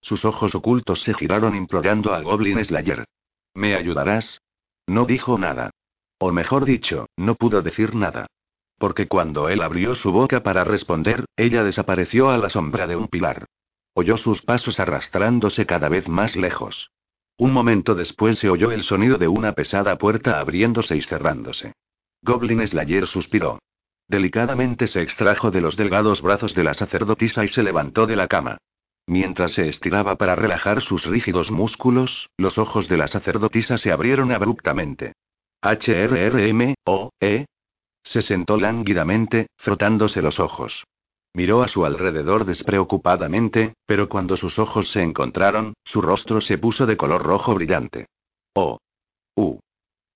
Sus 0.00 0.24
ojos 0.24 0.54
ocultos 0.54 1.02
se 1.02 1.14
giraron 1.14 1.54
implorando 1.54 2.12
a 2.12 2.20
Goblin 2.20 2.62
Slayer. 2.62 3.04
¿Me 3.54 3.74
ayudarás? 3.76 4.42
No 4.86 5.06
dijo 5.06 5.38
nada. 5.38 5.70
O 6.18 6.32
mejor 6.32 6.64
dicho, 6.64 7.06
no 7.16 7.36
pudo 7.36 7.62
decir 7.62 7.94
nada. 7.94 8.26
Porque 8.78 9.06
cuando 9.08 9.48
él 9.48 9.62
abrió 9.62 9.94
su 9.94 10.12
boca 10.12 10.42
para 10.42 10.64
responder, 10.64 11.24
ella 11.36 11.62
desapareció 11.64 12.30
a 12.30 12.38
la 12.38 12.50
sombra 12.50 12.86
de 12.86 12.96
un 12.96 13.08
pilar. 13.08 13.46
Oyó 13.94 14.16
sus 14.16 14.42
pasos 14.42 14.80
arrastrándose 14.80 15.66
cada 15.66 15.88
vez 15.88 16.08
más 16.08 16.36
lejos. 16.36 16.90
Un 17.36 17.52
momento 17.52 17.94
después 17.94 18.38
se 18.38 18.48
oyó 18.48 18.70
el 18.72 18.82
sonido 18.82 19.18
de 19.18 19.28
una 19.28 19.52
pesada 19.52 19.96
puerta 19.98 20.38
abriéndose 20.38 20.96
y 20.96 21.02
cerrándose. 21.02 21.72
Goblin 22.22 22.66
Slayer 22.66 23.06
suspiró. 23.06 23.58
Delicadamente 24.08 24.86
se 24.86 25.02
extrajo 25.02 25.50
de 25.50 25.60
los 25.60 25.76
delgados 25.76 26.22
brazos 26.22 26.54
de 26.54 26.64
la 26.64 26.74
sacerdotisa 26.74 27.44
y 27.44 27.48
se 27.48 27.62
levantó 27.62 28.06
de 28.06 28.16
la 28.16 28.28
cama. 28.28 28.58
Mientras 29.06 29.52
se 29.52 29.68
estiraba 29.68 30.16
para 30.16 30.34
relajar 30.34 30.80
sus 30.80 31.04
rígidos 31.04 31.50
músculos, 31.50 32.30
los 32.38 32.58
ojos 32.58 32.88
de 32.88 32.96
la 32.96 33.06
sacerdotisa 33.06 33.78
se 33.78 33.92
abrieron 33.92 34.32
abruptamente. 34.32 35.12
HRRM, 35.62 36.74
o, 36.84 37.10
E. 37.20 37.46
Se 38.04 38.22
sentó 38.22 38.56
lánguidamente, 38.58 39.48
frotándose 39.56 40.22
los 40.22 40.38
ojos. 40.38 40.84
Miró 41.32 41.62
a 41.62 41.68
su 41.68 41.84
alrededor 41.84 42.44
despreocupadamente, 42.44 43.74
pero 43.86 44.08
cuando 44.08 44.36
sus 44.36 44.60
ojos 44.60 44.92
se 44.92 45.02
encontraron, 45.02 45.74
su 45.84 46.00
rostro 46.00 46.40
se 46.40 46.58
puso 46.58 46.86
de 46.86 46.96
color 46.96 47.24
rojo 47.24 47.54
brillante. 47.54 48.06
Oh. 48.54 48.78
U. 49.34 49.58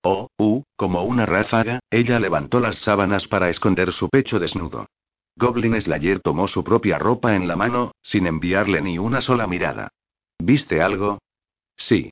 Oh, 0.01 0.29
U, 0.37 0.63
como 0.77 1.03
una 1.03 1.25
ráfaga, 1.25 1.79
ella 1.89 2.19
levantó 2.19 2.61
las 2.61 2.75
sábanas 2.75 3.27
para 3.27 3.49
esconder 3.49 3.91
su 3.91 4.07
pecho 4.07 4.39
desnudo. 4.39 4.85
Goblin 5.35 5.79
Slayer 5.79 6.21
tomó 6.21 6.47
su 6.47 6.63
propia 6.63 6.97
ropa 6.97 7.35
en 7.35 7.47
la 7.47 7.57
mano, 7.57 7.91
sin 8.01 8.27
enviarle 8.27 8.81
ni 8.81 8.97
una 8.97 9.19
sola 9.19 9.45
mirada. 9.45 9.89
¿Viste 10.37 10.81
algo? 10.81 11.19
Sí. 11.75 12.11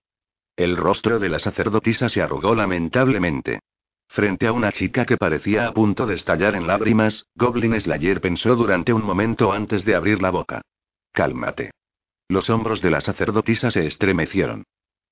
El 0.58 0.76
rostro 0.76 1.20
de 1.20 1.30
la 1.30 1.40
sacerdotisa 1.40 2.10
se 2.10 2.22
arrugó 2.22 2.56
lamentablemente. 2.56 3.60
Frente 4.08 4.48
a 4.48 4.52
una 4.52 4.72
chica 4.72 5.06
que 5.06 5.18
parecía 5.18 5.68
a 5.68 5.74
punto 5.74 6.06
de 6.06 6.16
estallar 6.16 6.56
en 6.56 6.66
lágrimas, 6.66 7.28
Goblin 7.36 7.80
Slayer 7.80 8.22
pensó 8.22 8.56
durante 8.56 8.94
un 8.94 9.04
momento 9.04 9.52
antes 9.52 9.86
de 9.86 9.96
abrir 9.96 10.22
la 10.22 10.32
boca. 10.32 10.62
Cálmate. 11.12 11.72
Los 12.30 12.50
hombros 12.50 12.82
de 12.82 12.92
la 12.92 13.02
sacerdotisa 13.02 13.72
se 13.72 13.86
estremecieron. 13.86 14.64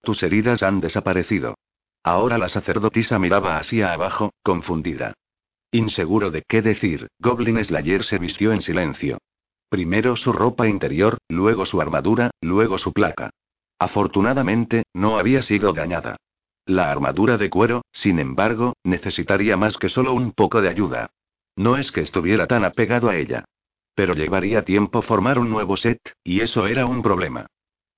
Tus 0.01 0.23
heridas 0.23 0.63
han 0.63 0.81
desaparecido. 0.81 1.55
Ahora 2.03 2.37
la 2.37 2.49
sacerdotisa 2.49 3.17
miraba 3.19 3.57
hacia 3.57 3.93
abajo, 3.93 4.31
confundida. 4.43 5.13
Inseguro 5.71 6.31
de 6.31 6.43
qué 6.47 6.61
decir, 6.61 7.07
Goblin 7.19 7.63
Slayer 7.63 8.03
se 8.03 8.17
vistió 8.17 8.53
en 8.53 8.61
silencio. 8.61 9.17
Primero 9.69 10.15
su 10.15 10.31
ropa 10.31 10.67
interior, 10.67 11.17
luego 11.27 11.65
su 11.65 11.81
armadura, 11.81 12.31
luego 12.41 12.77
su 12.77 12.93
placa. 12.93 13.31
Afortunadamente, 13.79 14.83
no 14.93 15.17
había 15.17 15.41
sido 15.41 15.73
dañada. 15.73 16.17
La 16.65 16.91
armadura 16.91 17.37
de 17.37 17.49
cuero, 17.49 17.85
sin 17.91 18.17
embargo, 18.17 18.73
necesitaría 18.83 19.55
más 19.55 19.77
que 19.77 19.89
solo 19.89 20.13
un 20.13 20.31
poco 20.31 20.61
de 20.61 20.69
ayuda. 20.69 21.11
No 21.55 21.77
es 21.77 21.91
que 21.91 22.01
estuviera 22.01 22.47
tan 22.47 22.65
apegado 22.65 23.07
a 23.09 23.15
ella. 23.15 23.45
Pero 23.93 24.15
llevaría 24.15 24.65
tiempo 24.65 25.01
formar 25.01 25.37
un 25.37 25.49
nuevo 25.49 25.77
set, 25.77 25.99
y 26.23 26.41
eso 26.41 26.65
era 26.65 26.85
un 26.85 27.03
problema. 27.03 27.45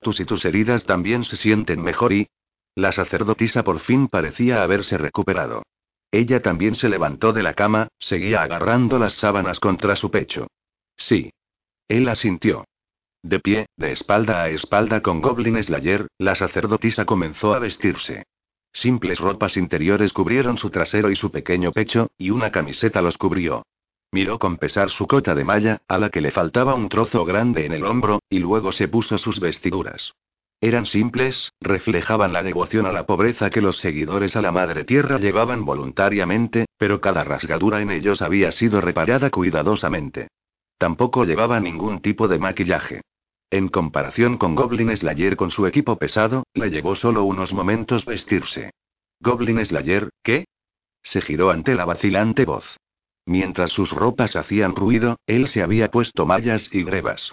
Tus 0.00 0.20
y 0.20 0.26
tus 0.26 0.44
heridas 0.44 0.84
también 0.84 1.24
se 1.24 1.36
sienten 1.36 1.82
mejor 1.82 2.12
y... 2.12 2.28
La 2.74 2.92
sacerdotisa 2.92 3.64
por 3.64 3.80
fin 3.80 4.06
parecía 4.06 4.62
haberse 4.62 4.98
recuperado. 4.98 5.62
Ella 6.12 6.40
también 6.42 6.74
se 6.74 6.88
levantó 6.88 7.32
de 7.32 7.42
la 7.42 7.54
cama, 7.54 7.88
seguía 7.98 8.42
agarrando 8.42 8.98
las 8.98 9.14
sábanas 9.14 9.60
contra 9.60 9.96
su 9.96 10.10
pecho. 10.10 10.46
Sí. 10.96 11.32
Él 11.88 12.08
asintió. 12.08 12.64
De 13.22 13.40
pie, 13.40 13.66
de 13.76 13.92
espalda 13.92 14.42
a 14.42 14.48
espalda 14.50 15.00
con 15.00 15.20
Goblin 15.20 15.60
Slayer, 15.62 16.06
la 16.18 16.34
sacerdotisa 16.34 17.04
comenzó 17.04 17.54
a 17.54 17.58
vestirse. 17.58 18.24
Simples 18.72 19.18
ropas 19.18 19.56
interiores 19.56 20.12
cubrieron 20.12 20.58
su 20.58 20.70
trasero 20.70 21.10
y 21.10 21.16
su 21.16 21.30
pequeño 21.30 21.72
pecho, 21.72 22.10
y 22.16 22.30
una 22.30 22.52
camiseta 22.52 23.02
los 23.02 23.18
cubrió. 23.18 23.64
Miró 24.12 24.38
con 24.38 24.56
pesar 24.56 24.90
su 24.90 25.06
cota 25.06 25.34
de 25.34 25.44
malla, 25.44 25.82
a 25.88 25.98
la 25.98 26.10
que 26.10 26.20
le 26.20 26.30
faltaba 26.30 26.74
un 26.74 26.88
trozo 26.88 27.24
grande 27.24 27.66
en 27.66 27.72
el 27.72 27.84
hombro, 27.84 28.20
y 28.30 28.38
luego 28.38 28.72
se 28.72 28.88
puso 28.88 29.18
sus 29.18 29.40
vestiduras. 29.40 30.14
Eran 30.60 30.86
simples, 30.86 31.52
reflejaban 31.60 32.32
la 32.32 32.42
devoción 32.42 32.86
a 32.86 32.92
la 32.92 33.06
pobreza 33.06 33.50
que 33.50 33.60
los 33.60 33.78
seguidores 33.78 34.34
a 34.34 34.42
la 34.42 34.50
Madre 34.50 34.84
Tierra 34.84 35.18
llevaban 35.18 35.64
voluntariamente, 35.64 36.66
pero 36.78 37.00
cada 37.00 37.22
rasgadura 37.22 37.80
en 37.80 37.90
ellos 37.90 38.22
había 38.22 38.50
sido 38.50 38.80
reparada 38.80 39.30
cuidadosamente. 39.30 40.28
Tampoco 40.78 41.24
llevaba 41.24 41.60
ningún 41.60 42.00
tipo 42.00 42.26
de 42.26 42.38
maquillaje. 42.38 43.02
En 43.50 43.68
comparación 43.68 44.36
con 44.36 44.54
Goblin 44.54 44.94
Slayer 44.94 45.36
con 45.36 45.50
su 45.50 45.66
equipo 45.66 45.96
pesado, 45.96 46.44
le 46.54 46.70
llevó 46.70 46.94
solo 46.94 47.24
unos 47.24 47.52
momentos 47.52 48.04
vestirse. 48.04 48.72
Goblin 49.20 49.64
Slayer, 49.64 50.10
¿qué? 50.22 50.46
Se 51.02 51.22
giró 51.22 51.50
ante 51.50 51.74
la 51.74 51.84
vacilante 51.84 52.44
voz. 52.44 52.76
Mientras 53.24 53.72
sus 53.72 53.92
ropas 53.92 54.36
hacían 54.36 54.74
ruido, 54.74 55.16
él 55.26 55.48
se 55.48 55.62
había 55.62 55.90
puesto 55.90 56.26
mallas 56.26 56.68
y 56.72 56.82
grebas. 56.82 57.32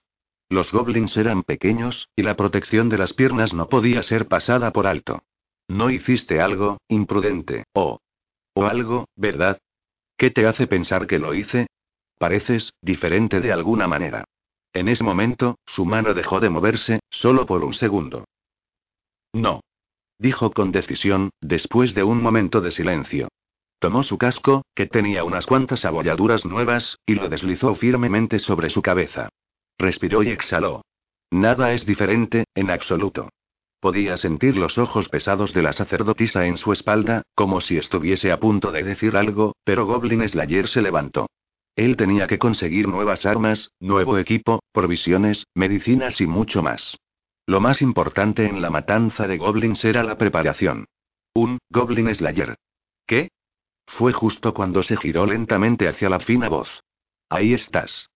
Los 0.49 0.71
goblins 0.71 1.17
eran 1.17 1.43
pequeños, 1.43 2.09
y 2.15 2.21
la 2.21 2.35
protección 2.35 2.89
de 2.89 2.97
las 2.97 3.13
piernas 3.13 3.53
no 3.53 3.67
podía 3.67 4.03
ser 4.03 4.27
pasada 4.27 4.71
por 4.71 4.87
alto. 4.87 5.23
No 5.67 5.89
hiciste 5.89 6.39
algo, 6.39 6.77
imprudente, 6.87 7.63
o... 7.73 7.99
o 8.53 8.65
algo, 8.65 9.07
¿verdad? 9.15 9.59
¿Qué 10.17 10.29
te 10.29 10.45
hace 10.45 10.67
pensar 10.67 11.07
que 11.07 11.17
lo 11.17 11.33
hice? 11.33 11.67
Pareces, 12.19 12.73
diferente 12.81 13.41
de 13.41 13.51
alguna 13.51 13.87
manera. 13.87 14.25
En 14.75 14.89
ese 14.89 15.05
momento, 15.05 15.57
su 15.65 15.85
mano 15.85 16.13
dejó 16.13 16.41
de 16.41 16.49
moverse, 16.49 16.99
solo 17.09 17.45
por 17.45 17.63
un 17.63 17.73
segundo. 17.73 18.25
No. 19.31 19.61
Dijo 20.19 20.51
con 20.51 20.73
decisión, 20.73 21.29
después 21.39 21.95
de 21.95 22.03
un 22.03 22.21
momento 22.21 22.59
de 22.59 22.71
silencio. 22.71 23.29
Tomó 23.79 24.03
su 24.03 24.17
casco, 24.17 24.63
que 24.75 24.85
tenía 24.85 25.23
unas 25.23 25.45
cuantas 25.45 25.85
abolladuras 25.85 26.45
nuevas, 26.45 26.97
y 27.05 27.15
lo 27.15 27.29
deslizó 27.29 27.73
firmemente 27.75 28.37
sobre 28.37 28.69
su 28.69 28.81
cabeza. 28.81 29.29
Respiró 29.77 30.23
y 30.23 30.29
exhaló. 30.29 30.81
Nada 31.31 31.71
es 31.71 31.85
diferente, 31.85 32.43
en 32.53 32.69
absoluto. 32.69 33.29
Podía 33.79 34.17
sentir 34.17 34.57
los 34.57 34.77
ojos 34.77 35.07
pesados 35.07 35.53
de 35.53 35.61
la 35.61 35.71
sacerdotisa 35.71 36.47
en 36.47 36.57
su 36.57 36.73
espalda, 36.73 37.21
como 37.33 37.61
si 37.61 37.77
estuviese 37.77 38.33
a 38.33 38.41
punto 38.41 38.73
de 38.73 38.83
decir 38.83 39.15
algo, 39.15 39.55
pero 39.63 39.85
Goblin 39.85 40.27
Slayer 40.27 40.67
se 40.67 40.81
levantó. 40.81 41.27
Él 41.75 41.97
tenía 41.97 42.27
que 42.27 42.39
conseguir 42.39 42.87
nuevas 42.87 43.25
armas, 43.25 43.71
nuevo 43.79 44.17
equipo, 44.17 44.61
provisiones, 44.71 45.45
medicinas 45.53 46.21
y 46.21 46.27
mucho 46.27 46.63
más. 46.63 46.97
Lo 47.45 47.59
más 47.59 47.81
importante 47.81 48.45
en 48.47 48.61
la 48.61 48.69
matanza 48.69 49.27
de 49.27 49.37
goblins 49.37 49.83
era 49.85 50.03
la 50.03 50.17
preparación. 50.17 50.85
Un 51.33 51.59
Goblin 51.69 52.13
Slayer. 52.15 52.55
¿Qué? 53.05 53.29
Fue 53.85 54.13
justo 54.13 54.53
cuando 54.53 54.81
se 54.83 54.97
giró 54.97 55.25
lentamente 55.25 55.87
hacia 55.87 56.09
la 56.09 56.19
fina 56.19 56.47
voz. 56.47 56.81
Ahí 57.29 57.53
estás. 57.53 58.09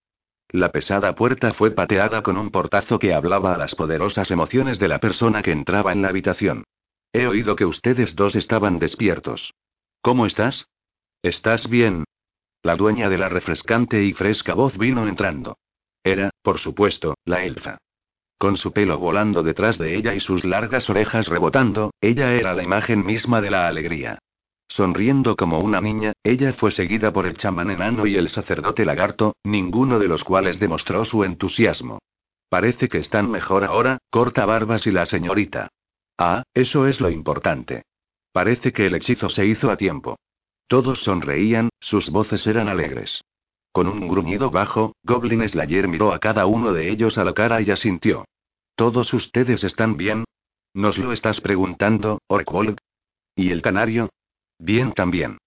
La 0.51 0.71
pesada 0.71 1.13
puerta 1.13 1.53
fue 1.53 1.71
pateada 1.71 2.23
con 2.23 2.37
un 2.37 2.49
portazo 2.49 2.97
que 2.97 3.13
hablaba 3.13 3.53
a 3.53 3.57
las 3.57 3.75
poderosas 3.75 4.31
emociones 4.31 4.79
de 4.79 4.87
la 4.87 4.99
persona 4.99 5.43
que 5.43 5.51
entraba 5.51 5.91
en 5.91 6.01
la 6.01 6.07
habitación. 6.07 6.63
He 7.13 7.27
oído 7.27 7.55
que 7.55 7.65
ustedes 7.65 8.15
dos 8.15 8.35
estaban 8.35 8.79
despiertos. 8.79 9.53
¿Cómo 10.01 10.25
estás? 10.25 10.67
¿Estás 11.21 11.69
bien? 11.69 12.05
La 12.61 12.75
dueña 12.75 13.09
de 13.09 13.17
la 13.17 13.29
refrescante 13.29 14.03
y 14.03 14.13
fresca 14.13 14.53
voz 14.53 14.77
vino 14.77 15.07
entrando. 15.07 15.57
Era, 16.03 16.29
por 16.41 16.57
supuesto, 16.59 17.15
la 17.23 17.43
elfa. 17.45 17.77
Con 18.37 18.57
su 18.57 18.71
pelo 18.71 18.97
volando 18.97 19.43
detrás 19.43 19.77
de 19.77 19.95
ella 19.95 20.13
y 20.13 20.19
sus 20.19 20.43
largas 20.43 20.89
orejas 20.89 21.27
rebotando, 21.27 21.91
ella 22.01 22.33
era 22.33 22.53
la 22.53 22.63
imagen 22.63 23.05
misma 23.05 23.41
de 23.41 23.51
la 23.51 23.67
alegría. 23.67 24.19
Sonriendo 24.67 25.35
como 25.35 25.59
una 25.59 25.81
niña, 25.81 26.13
ella 26.23 26.53
fue 26.53 26.71
seguida 26.71 27.11
por 27.11 27.25
el 27.25 27.37
chamán 27.37 27.71
enano 27.71 28.05
y 28.05 28.15
el 28.15 28.29
sacerdote 28.29 28.85
lagarto, 28.85 29.35
ninguno 29.43 29.97
de 29.97 30.07
los 30.07 30.23
cuales 30.23 30.59
demostró 30.59 31.05
su 31.05 31.23
entusiasmo. 31.23 31.99
Parece 32.49 32.87
que 32.87 32.99
están 32.99 33.31
mejor 33.31 33.63
ahora, 33.63 33.99
corta 34.09 34.45
barbas 34.45 34.85
y 34.85 34.91
la 34.91 35.05
señorita. 35.05 35.69
Ah, 36.17 36.43
eso 36.53 36.87
es 36.87 36.99
lo 36.99 37.09
importante. 37.09 37.83
Parece 38.31 38.73
que 38.73 38.85
el 38.87 38.95
hechizo 38.95 39.29
se 39.29 39.45
hizo 39.45 39.71
a 39.71 39.77
tiempo. 39.77 40.17
Todos 40.69 40.99
sonreían, 40.99 41.69
sus 41.79 42.11
voces 42.11 42.45
eran 42.45 42.69
alegres. 42.69 43.23
Con 43.71 43.87
un 43.87 44.07
gruñido 44.07 44.51
bajo, 44.51 44.93
Goblin 45.03 45.47
Slayer 45.49 45.87
miró 45.87 46.13
a 46.13 46.19
cada 46.19 46.45
uno 46.45 46.73
de 46.73 46.91
ellos 46.91 47.17
a 47.17 47.23
la 47.23 47.33
cara 47.33 47.59
y 47.59 47.71
asintió. 47.71 48.25
¿Todos 48.75 49.11
ustedes 49.15 49.63
están 49.63 49.97
bien? 49.97 50.25
¿Nos 50.75 50.99
lo 50.99 51.11
estás 51.11 51.41
preguntando, 51.41 52.19
Orkwold? 52.27 52.77
¿Y 53.35 53.49
el 53.49 53.63
canario? 53.63 54.09
Bien 54.59 54.93
también. 54.93 55.39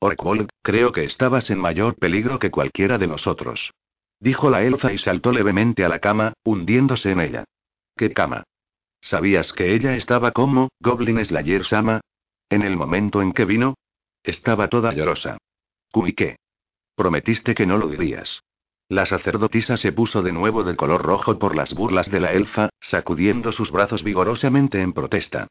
Orkwold, 0.00 0.48
creo 0.60 0.90
que 0.90 1.04
estabas 1.04 1.50
en 1.50 1.60
mayor 1.60 1.94
peligro 1.94 2.40
que 2.40 2.50
cualquiera 2.50 2.98
de 2.98 3.06
nosotros. 3.06 3.70
Dijo 4.18 4.50
la 4.50 4.64
elfa 4.64 4.92
y 4.92 4.98
saltó 4.98 5.30
levemente 5.30 5.84
a 5.84 5.88
la 5.88 6.00
cama, 6.00 6.32
hundiéndose 6.42 7.12
en 7.12 7.20
ella. 7.20 7.44
¿Qué 7.96 8.12
cama? 8.12 8.42
¿Sabías 9.00 9.52
que 9.52 9.72
ella 9.72 9.94
estaba 9.94 10.32
como, 10.32 10.70
Goblin 10.80 11.24
Slayer 11.24 11.64
Sama? 11.64 12.00
En 12.50 12.62
el 12.62 12.76
momento 12.76 13.22
en 13.22 13.32
que 13.32 13.44
vino, 13.44 13.74
estaba 14.24 14.68
toda 14.68 14.92
llorosa. 14.92 15.38
¿Y 15.94 16.12
qué? 16.14 16.36
Prometiste 16.96 17.54
que 17.54 17.66
no 17.66 17.78
lo 17.78 17.86
dirías. 17.86 18.42
La 18.88 19.06
sacerdotisa 19.06 19.76
se 19.76 19.92
puso 19.92 20.22
de 20.22 20.32
nuevo 20.32 20.64
de 20.64 20.76
color 20.76 21.02
rojo 21.02 21.38
por 21.38 21.54
las 21.54 21.74
burlas 21.74 22.10
de 22.10 22.20
la 22.20 22.32
elfa, 22.32 22.70
sacudiendo 22.80 23.52
sus 23.52 23.70
brazos 23.70 24.02
vigorosamente 24.02 24.80
en 24.82 24.92
protesta. 24.92 25.46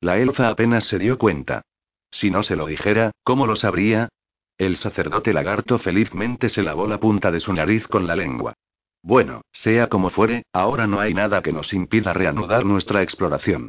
La 0.00 0.18
elfa 0.18 0.48
apenas 0.48 0.84
se 0.84 0.98
dio 0.98 1.18
cuenta. 1.18 1.62
Si 2.10 2.30
no 2.30 2.42
se 2.42 2.56
lo 2.56 2.66
dijera, 2.66 3.10
¿cómo 3.24 3.46
lo 3.46 3.56
sabría? 3.56 4.08
El 4.56 4.76
sacerdote 4.76 5.32
lagarto 5.32 5.78
felizmente 5.78 6.48
se 6.48 6.62
lavó 6.62 6.86
la 6.86 6.98
punta 6.98 7.30
de 7.30 7.40
su 7.40 7.52
nariz 7.52 7.86
con 7.86 8.06
la 8.06 8.16
lengua. 8.16 8.54
Bueno, 9.02 9.42
sea 9.52 9.88
como 9.88 10.10
fuere, 10.10 10.44
ahora 10.52 10.86
no 10.86 11.00
hay 11.00 11.14
nada 11.14 11.42
que 11.42 11.52
nos 11.52 11.72
impida 11.72 12.12
reanudar 12.12 12.64
nuestra 12.64 13.02
exploración. 13.02 13.68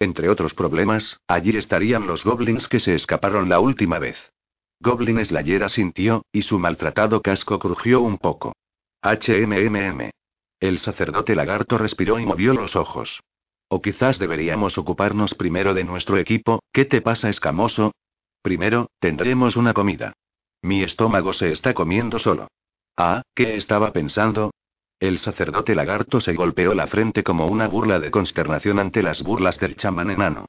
Entre 0.00 0.30
otros 0.30 0.54
problemas, 0.54 1.20
allí 1.28 1.56
estarían 1.56 2.06
los 2.06 2.24
goblins 2.24 2.68
que 2.68 2.80
se 2.80 2.94
escaparon 2.94 3.50
la 3.50 3.60
última 3.60 3.98
vez. 3.98 4.32
Goblin 4.80 5.22
Slayer 5.22 5.68
sintió, 5.68 6.24
y 6.32 6.40
su 6.42 6.58
maltratado 6.58 7.20
casco 7.20 7.58
crujió 7.58 8.00
un 8.00 8.16
poco. 8.16 8.54
HMMM. 9.02 10.10
El 10.58 10.78
sacerdote 10.78 11.34
lagarto 11.34 11.76
respiró 11.76 12.18
y 12.18 12.24
movió 12.24 12.54
los 12.54 12.76
ojos. 12.76 13.20
O 13.68 13.82
quizás 13.82 14.18
deberíamos 14.18 14.78
ocuparnos 14.78 15.34
primero 15.34 15.74
de 15.74 15.84
nuestro 15.84 16.16
equipo, 16.16 16.60
¿qué 16.72 16.86
te 16.86 17.02
pasa 17.02 17.28
escamoso? 17.28 17.92
Primero, 18.42 18.88
tendremos 18.98 19.56
una 19.56 19.74
comida. 19.74 20.14
Mi 20.62 20.82
estómago 20.82 21.34
se 21.34 21.52
está 21.52 21.74
comiendo 21.74 22.18
solo. 22.18 22.48
Ah, 22.96 23.22
¿qué 23.34 23.56
estaba 23.56 23.92
pensando? 23.92 24.49
El 25.00 25.18
sacerdote 25.18 25.74
lagarto 25.74 26.20
se 26.20 26.34
golpeó 26.34 26.74
la 26.74 26.86
frente 26.86 27.24
como 27.24 27.46
una 27.46 27.66
burla 27.66 27.98
de 27.98 28.10
consternación 28.10 28.78
ante 28.78 29.02
las 29.02 29.22
burlas 29.22 29.58
del 29.58 29.74
chamán 29.74 30.10
enano. 30.10 30.44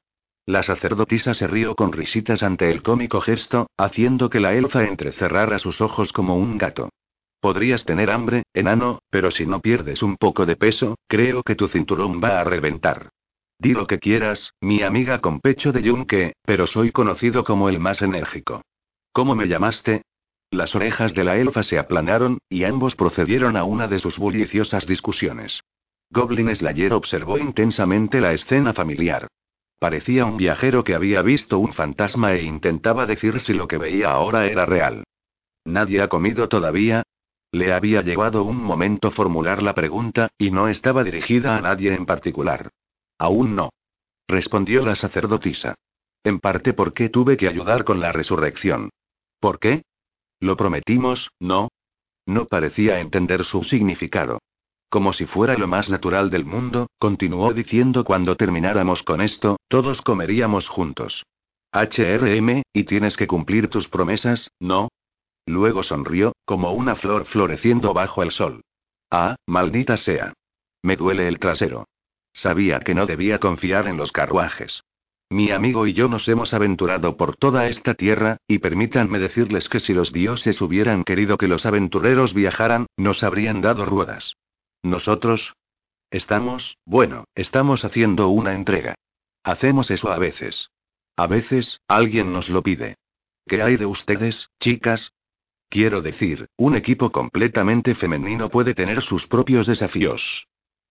La 0.45 0.61
sacerdotisa 0.61 1.33
se 1.33 1.47
rió 1.47 1.73
con 1.73 1.93
risitas 1.93 2.43
ante 2.43 2.69
el 2.69 2.83
cómico 2.83 3.21
gesto, 3.21 3.67
haciendo 3.77 4.29
que 4.29 4.41
la 4.41 4.53
elfa 4.53 4.83
entrecerrara 4.83 5.57
sus 5.57 5.79
ojos 5.79 6.11
como 6.11 6.35
un 6.35 6.57
gato. 6.57 6.89
Podrías 7.39 7.85
tener 7.85 8.11
hambre, 8.11 8.43
enano, 8.53 8.99
pero 9.09 9.31
si 9.31 9.45
no 9.45 9.61
pierdes 9.61 10.03
un 10.03 10.17
poco 10.17 10.45
de 10.45 10.57
peso, 10.57 10.95
creo 11.07 11.43
que 11.43 11.55
tu 11.55 11.69
cinturón 11.69 12.21
va 12.21 12.41
a 12.41 12.43
reventar. 12.43 13.09
Di 13.57 13.73
lo 13.73 13.87
que 13.87 13.99
quieras, 13.99 14.53
mi 14.59 14.81
amiga 14.81 15.21
con 15.21 15.39
pecho 15.39 15.71
de 15.71 15.81
yunque, 15.81 16.33
pero 16.43 16.67
soy 16.67 16.91
conocido 16.91 17.45
como 17.45 17.69
el 17.69 17.79
más 17.79 18.01
enérgico. 18.01 18.63
¿Cómo 19.13 19.33
me 19.33 19.47
llamaste? 19.47 20.01
Las 20.51 20.75
orejas 20.75 21.13
de 21.13 21.23
la 21.23 21.37
elfa 21.37 21.63
se 21.63 21.79
aplanaron, 21.79 22.39
y 22.49 22.65
ambos 22.65 22.97
procedieron 22.97 23.55
a 23.55 23.63
una 23.63 23.87
de 23.87 23.99
sus 23.99 24.19
bulliciosas 24.19 24.85
discusiones. 24.85 25.61
Goblin 26.09 26.53
Slayer 26.53 26.91
observó 26.91 27.37
intensamente 27.37 28.19
la 28.19 28.33
escena 28.33 28.73
familiar. 28.73 29.27
Parecía 29.79 30.25
un 30.25 30.35
viajero 30.35 30.83
que 30.83 30.93
había 30.93 31.21
visto 31.21 31.57
un 31.57 31.71
fantasma 31.71 32.33
e 32.33 32.43
intentaba 32.43 33.05
decir 33.05 33.39
si 33.39 33.53
lo 33.53 33.69
que 33.69 33.77
veía 33.77 34.11
ahora 34.11 34.45
era 34.45 34.65
real. 34.65 35.05
¿Nadie 35.63 36.01
ha 36.01 36.09
comido 36.09 36.49
todavía? 36.49 37.03
Le 37.53 37.71
había 37.71 38.01
llegado 38.01 38.43
un 38.43 38.57
momento 38.57 39.09
formular 39.09 39.63
la 39.63 39.73
pregunta, 39.73 40.29
y 40.37 40.51
no 40.51 40.67
estaba 40.67 41.05
dirigida 41.05 41.55
a 41.55 41.61
nadie 41.61 41.93
en 41.93 42.05
particular. 42.05 42.71
Aún 43.17 43.55
no. 43.55 43.69
Respondió 44.27 44.85
la 44.85 44.95
sacerdotisa. 44.95 45.75
En 46.25 46.41
parte 46.41 46.73
porque 46.73 47.07
tuve 47.07 47.37
que 47.37 47.47
ayudar 47.47 47.85
con 47.85 48.01
la 48.01 48.11
resurrección. 48.11 48.89
¿Por 49.39 49.57
qué? 49.59 49.83
Lo 50.41 50.57
prometimos, 50.57 51.31
¿no? 51.39 51.69
No 52.25 52.45
parecía 52.45 52.99
entender 52.99 53.45
su 53.45 53.63
significado. 53.63 54.39
Como 54.89 55.13
si 55.13 55.25
fuera 55.25 55.55
lo 55.55 55.67
más 55.67 55.89
natural 55.89 56.29
del 56.29 56.43
mundo, 56.43 56.87
continuó 56.99 57.53
diciendo 57.53 58.03
cuando 58.03 58.35
termináramos 58.35 59.03
con 59.03 59.21
esto, 59.21 59.57
todos 59.69 60.01
comeríamos 60.01 60.67
juntos. 60.67 61.23
HRM, 61.71 62.63
y 62.73 62.83
tienes 62.83 63.15
que 63.15 63.27
cumplir 63.27 63.69
tus 63.69 63.87
promesas, 63.87 64.51
¿no? 64.59 64.89
Luego 65.45 65.83
sonrió, 65.83 66.33
como 66.43 66.73
una 66.73 66.95
flor 66.95 67.25
floreciendo 67.25 67.93
bajo 67.93 68.21
el 68.21 68.31
sol. 68.31 68.61
Ah, 69.09 69.35
maldita 69.47 69.95
sea. 69.95 70.33
Me 70.83 70.95
duele 70.95 71.27
el 71.27 71.39
trasero. 71.39 71.85
Sabía 72.33 72.79
que 72.79 72.95
no 72.95 73.05
debía 73.05 73.39
confiar 73.39 73.87
en 73.87 73.97
los 73.97 74.11
carruajes. 74.11 74.81
Mi 75.31 75.49
amigo 75.49 75.87
y 75.87 75.93
yo 75.93 76.07
nos 76.07 76.27
hemos 76.27 76.53
aventurado 76.53 77.17
por 77.17 77.35
toda 77.35 77.67
esta 77.67 77.95
tierra, 77.95 78.37
y 78.47 78.59
permítanme 78.59 79.17
decirles 79.17 79.67
que 79.69 79.79
si 79.79 79.93
los 79.93 80.13
dioses 80.13 80.61
hubieran 80.61 81.03
querido 81.03 81.37
que 81.39 81.47
los 81.47 81.65
aventureros 81.65 82.35
viajaran, 82.35 82.85
nos 82.97 83.23
habrían 83.23 83.61
dado 83.61 83.85
ruedas. 83.85 84.35
Nosotros, 84.83 85.55
Estamos, 86.11 86.77
bueno, 86.85 87.23
estamos 87.35 87.85
haciendo 87.85 88.27
una 88.27 88.53
entrega. 88.53 88.95
Hacemos 89.43 89.89
eso 89.89 90.11
a 90.11 90.19
veces. 90.19 90.69
A 91.15 91.25
veces, 91.25 91.79
alguien 91.87 92.33
nos 92.33 92.49
lo 92.49 92.61
pide. 92.61 92.97
¿Qué 93.47 93.61
hay 93.61 93.77
de 93.77 93.85
ustedes, 93.85 94.49
chicas? 94.59 95.13
Quiero 95.69 96.01
decir, 96.01 96.49
un 96.57 96.75
equipo 96.75 97.13
completamente 97.13 97.95
femenino 97.95 98.49
puede 98.49 98.75
tener 98.75 99.01
sus 99.01 99.25
propios 99.25 99.67
desafíos. 99.67 100.47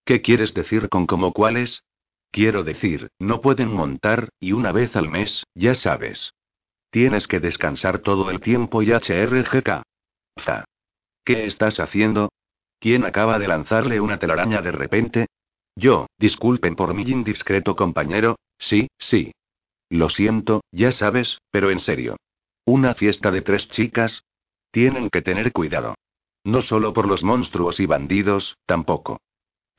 ¿Qué 0.07 0.23
quieres 0.23 0.55
decir 0.55 0.89
con 0.89 1.07
como 1.07 1.35
cuáles? 1.35 1.85
Quiero 2.31 2.63
decir, 2.63 3.11
no 3.19 3.41
pueden 3.41 3.73
montar, 3.73 4.29
y 4.39 4.53
una 4.53 4.73
vez 4.73 4.95
al 4.95 5.09
mes, 5.09 5.45
ya 5.55 5.75
sabes. 5.75 6.33
Tienes 6.91 7.27
que 7.27 7.41
descansar 7.41 8.01
todo 8.01 8.31
el 8.31 8.41
tiempo 8.41 8.83
y 8.83 8.93
HRGK. 8.93 9.83
Za. 10.45 10.65
¿Qué 11.25 11.47
estás 11.47 11.81
haciendo? 11.81 12.31
¿Quién 12.79 13.05
acaba 13.05 13.39
de 13.39 13.49
lanzarle 13.49 14.01
una 14.01 14.19
telaraña 14.19 14.63
de 14.63 14.73
repente? 14.73 15.27
Yo, 15.77 16.07
disculpen 16.19 16.77
por 16.77 16.95
mi 16.95 17.03
indiscreto 17.03 17.77
compañero, 17.77 18.37
sí, 18.59 18.89
sí. 18.99 19.33
Lo 19.89 20.09
siento, 20.09 20.63
ya 20.71 20.93
sabes, 20.93 21.39
pero 21.51 21.71
en 21.71 21.81
serio. 21.81 22.17
¿Una 22.65 22.95
fiesta 22.95 23.31
de 23.31 23.43
tres 23.43 23.69
chicas? 23.69 24.23
Tienen 24.71 25.11
que 25.11 25.23
tener 25.23 25.53
cuidado. 25.53 25.95
No 26.45 26.63
solo 26.63 26.93
por 26.93 27.07
los 27.07 27.23
monstruos 27.23 27.81
y 27.81 27.87
bandidos, 27.87 28.57
tampoco. 28.67 29.21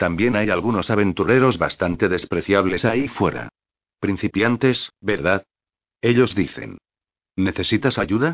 También 0.01 0.35
hay 0.35 0.49
algunos 0.49 0.89
aventureros 0.89 1.59
bastante 1.59 2.09
despreciables 2.09 2.85
ahí 2.85 3.07
fuera. 3.07 3.49
Principiantes, 3.99 4.89
¿verdad? 4.99 5.45
Ellos 6.01 6.33
dicen. 6.33 6.79
¿Necesitas 7.35 7.99
ayuda? 7.99 8.33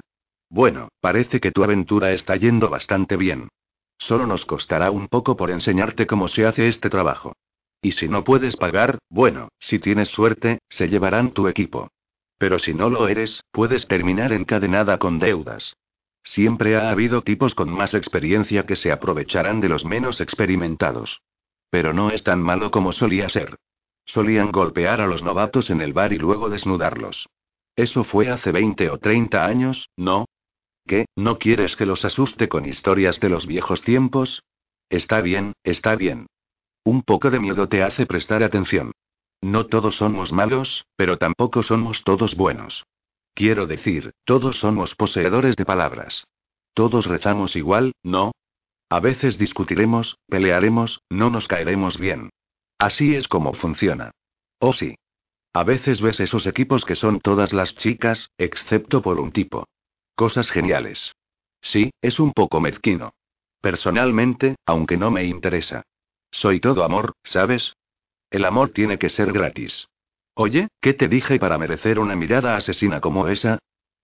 Bueno, 0.50 0.88
parece 1.02 1.42
que 1.42 1.52
tu 1.52 1.66
aventura 1.66 2.14
está 2.14 2.38
yendo 2.38 2.70
bastante 2.70 3.18
bien. 3.18 3.50
Solo 3.98 4.26
nos 4.26 4.46
costará 4.46 4.92
un 4.92 5.10
poco 5.10 5.36
por 5.36 5.52
enseñarte 5.52 6.08
cómo 6.08 6.30
se 6.30 6.46
hace 6.46 6.70
este 6.70 6.90
trabajo. 6.90 7.34
Y 7.82 7.92
si 7.92 8.08
no 8.08 8.24
puedes 8.24 8.56
pagar, 8.56 9.00
bueno, 9.10 9.50
si 9.60 9.78
tienes 9.78 10.08
suerte, 10.08 10.60
se 10.70 10.88
llevarán 10.88 11.34
tu 11.34 11.50
equipo. 11.50 11.90
Pero 12.38 12.60
si 12.60 12.74
no 12.74 12.90
lo 12.90 13.10
eres, 13.10 13.44
puedes 13.52 13.90
terminar 13.90 14.32
encadenada 14.32 15.00
con 15.00 15.20
deudas. 15.20 15.76
Siempre 16.24 16.78
ha 16.78 16.92
habido 16.92 17.24
tipos 17.24 17.56
con 17.56 17.70
más 17.70 17.94
experiencia 17.94 18.66
que 18.66 18.78
se 18.78 18.94
aprovecharán 18.94 19.60
de 19.60 19.68
los 19.68 19.84
menos 19.84 20.22
experimentados. 20.22 21.20
Pero 21.70 21.94
no 21.94 22.10
es 22.10 22.24
tan 22.24 22.42
malo 22.42 22.72
como 22.72 22.92
solía 22.92 23.30
ser. 23.30 23.58
Solían 24.06 24.52
golpear 24.52 25.02
a 25.02 25.08
los 25.08 25.24
novatos 25.24 25.70
en 25.70 25.82
el 25.82 25.94
bar 25.94 26.14
y 26.14 26.18
luego 26.18 26.50
desnudarlos. 26.50 27.28
Eso 27.76 28.04
fue 28.04 28.30
hace 28.30 28.52
20 28.52 28.90
o 28.90 28.98
30 28.98 29.46
años, 29.46 29.90
¿no? 29.98 30.26
¿Qué, 30.88 31.06
no 31.16 31.38
quieres 31.38 31.76
que 31.76 31.86
los 31.86 32.06
asuste 32.06 32.48
con 32.48 32.66
historias 32.66 33.20
de 33.20 33.30
los 33.30 33.46
viejos 33.46 33.82
tiempos? 33.82 34.44
Está 34.90 35.22
bien, 35.22 35.54
está 35.64 35.96
bien. 35.96 36.28
Un 36.86 37.04
poco 37.04 37.30
de 37.30 37.42
miedo 37.42 37.68
te 37.68 37.84
hace 37.84 38.06
prestar 38.06 38.42
atención. 38.42 38.94
No 39.42 39.68
todos 39.68 39.98
somos 39.98 40.32
malos, 40.32 40.86
pero 40.96 41.18
tampoco 41.18 41.62
somos 41.62 42.04
todos 42.04 42.36
buenos. 42.36 42.86
Quiero 43.34 43.68
decir, 43.68 44.14
todos 44.24 44.58
somos 44.58 44.96
poseedores 44.96 45.56
de 45.58 45.66
palabras. 45.66 46.26
Todos 46.74 47.06
rezamos 47.06 47.56
igual, 47.56 47.94
¿no? 48.02 48.32
A 48.90 48.99
veces 48.99 49.38
discutiremos, 49.38 50.17
pelearemos, 50.27 51.01
no 51.09 51.30
nos 51.30 51.48
caeremos 51.48 51.98
bien. 51.99 52.30
Así 52.77 53.15
es 53.15 53.28
como 53.28 53.53
funciona. 53.53 54.12
Oh 54.60 54.74
sí. 54.74 54.95
A 55.53 55.63
veces 55.63 56.01
ves 56.01 56.19
esos 56.19 56.45
equipos 56.45 56.85
que 56.85 56.95
son 56.95 57.19
todas 57.19 57.51
las 57.51 57.76
chicas, 57.76 58.29
excepto 58.38 59.01
por 59.01 59.19
un 59.19 59.31
tipo. 59.31 59.65
Cosas 60.15 60.49
geniales. 60.51 61.13
Sí, 61.62 61.92
es 62.01 62.19
un 62.19 62.31
poco 62.31 62.62
mezquino. 62.62 63.13
Personalmente, 63.62 64.56
aunque 64.65 64.97
no 64.97 65.12
me 65.12 65.26
interesa. 65.26 65.83
Soy 66.31 66.60
todo 66.60 66.83
amor, 66.83 67.13
¿sabes? 67.24 67.74
El 68.29 68.45
amor 68.45 68.69
tiene 68.69 68.97
que 68.97 69.10
ser 69.10 69.31
gratis. 69.31 69.88
Oye, 70.35 70.67
¿qué 70.81 70.94
te 70.94 71.08
dije 71.08 71.40
para 71.40 71.58
merecer 71.58 71.99
una 71.99 72.15
mirada 72.15 72.56
asesina 72.56 73.01
como 73.01 73.28
esa? 73.28 73.60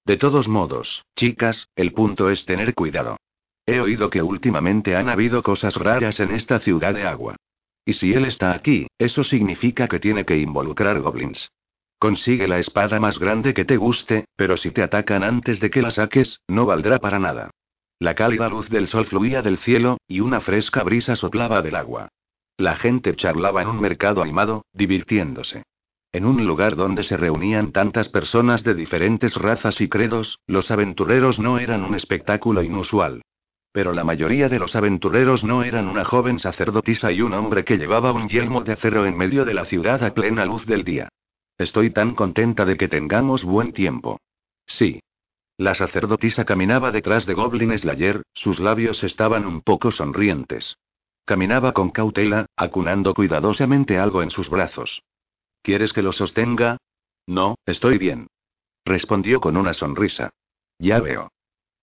De 0.05 0.17
todos 0.17 0.47
modos, 0.47 1.03
chicas, 1.15 1.69
el 1.75 1.93
punto 1.93 2.29
es 2.29 2.45
tener 2.45 2.73
cuidado. 2.73 3.17
He 3.65 3.79
oído 3.79 4.09
que 4.09 4.21
últimamente 4.21 4.95
han 4.95 5.09
habido 5.09 5.41
cosas 5.41 5.75
raras 5.75 6.19
en 6.19 6.31
esta 6.31 6.59
ciudad 6.59 6.93
de 6.93 7.03
agua. 7.03 7.35
Y 7.85 7.93
si 7.93 8.13
él 8.13 8.25
está 8.25 8.53
aquí, 8.53 8.87
eso 8.97 9.23
significa 9.23 9.87
que 9.87 9.99
tiene 9.99 10.25
que 10.25 10.37
involucrar 10.37 10.99
goblins. 10.99 11.49
Consigue 11.99 12.47
la 12.47 12.59
espada 12.59 12.99
más 12.99 13.19
grande 13.19 13.53
que 13.53 13.63
te 13.63 13.77
guste, 13.77 14.25
pero 14.35 14.57
si 14.57 14.71
te 14.71 14.83
atacan 14.83 15.23
antes 15.23 15.61
de 15.61 15.69
que 15.69 15.81
la 15.81 15.91
saques, 15.91 16.41
no 16.47 16.65
valdrá 16.65 16.99
para 16.99 17.19
nada. 17.19 17.51
La 17.99 18.15
cálida 18.15 18.49
luz 18.49 18.69
del 18.69 18.87
sol 18.87 19.05
fluía 19.05 19.41
del 19.41 19.57
cielo, 19.57 19.97
y 20.07 20.19
una 20.19 20.41
fresca 20.41 20.83
brisa 20.83 21.15
soplaba 21.15 21.61
del 21.61 21.75
agua. 21.75 22.09
La 22.57 22.75
gente 22.75 23.15
charlaba 23.15 23.61
en 23.61 23.69
un 23.69 23.79
mercado 23.79 24.21
animado, 24.21 24.65
divirtiéndose. 24.73 25.63
En 26.11 26.25
un 26.25 26.45
lugar 26.45 26.75
donde 26.75 27.03
se 27.03 27.15
reunían 27.15 27.71
tantas 27.71 28.09
personas 28.09 28.63
de 28.63 28.75
diferentes 28.75 29.35
razas 29.35 29.79
y 29.79 29.87
credos, 29.87 30.39
los 30.45 30.69
aventureros 30.69 31.39
no 31.39 31.57
eran 31.57 31.83
un 31.83 31.95
espectáculo 31.95 32.61
inusual. 32.61 33.21
Pero 33.73 33.91
la 33.91 34.03
mayoría 34.03 34.49
de 34.49 34.59
los 34.59 34.75
aventureros 34.75 35.43
no 35.43 35.63
eran 35.63 35.87
una 35.87 36.05
joven 36.05 36.37
sacerdotisa 36.37 37.11
y 37.11 37.21
un 37.21 37.33
hombre 37.33 37.65
que 37.65 37.77
llevaba 37.77 38.11
un 38.11 38.29
yelmo 38.29 38.61
de 38.61 38.73
acero 38.73 39.05
en 39.07 39.17
medio 39.17 39.45
de 39.45 39.55
la 39.55 39.65
ciudad 39.65 40.03
a 40.03 40.13
plena 40.13 40.45
luz 40.45 40.67
del 40.67 40.83
día. 40.83 41.09
Estoy 41.57 41.89
tan 41.89 42.13
contenta 42.13 42.65
de 42.65 42.77
que 42.77 42.87
tengamos 42.87 43.43
buen 43.43 43.73
tiempo. 43.73 44.19
Sí. 44.67 45.01
La 45.57 45.73
sacerdotisa 45.73 46.45
caminaba 46.45 46.91
detrás 46.91 47.25
de 47.25 47.33
Goblin 47.33 47.75
Slayer, 47.75 48.21
sus 48.35 48.59
labios 48.59 49.03
estaban 49.03 49.45
un 49.45 49.61
poco 49.61 49.89
sonrientes. 49.89 50.77
Caminaba 51.25 51.73
con 51.73 51.89
cautela, 51.89 52.45
acunando 52.55 53.15
cuidadosamente 53.15 53.97
algo 53.97 54.21
en 54.21 54.29
sus 54.29 54.49
brazos. 54.49 55.01
¿Quieres 55.63 55.93
que 55.93 56.03
lo 56.03 56.11
sostenga? 56.11 56.77
No, 57.25 57.55
estoy 57.65 57.97
bien. 57.97 58.27
Respondió 58.85 59.39
con 59.41 59.57
una 59.57 59.73
sonrisa. 59.73 60.29
Ya 60.77 60.99
veo. 60.99 61.31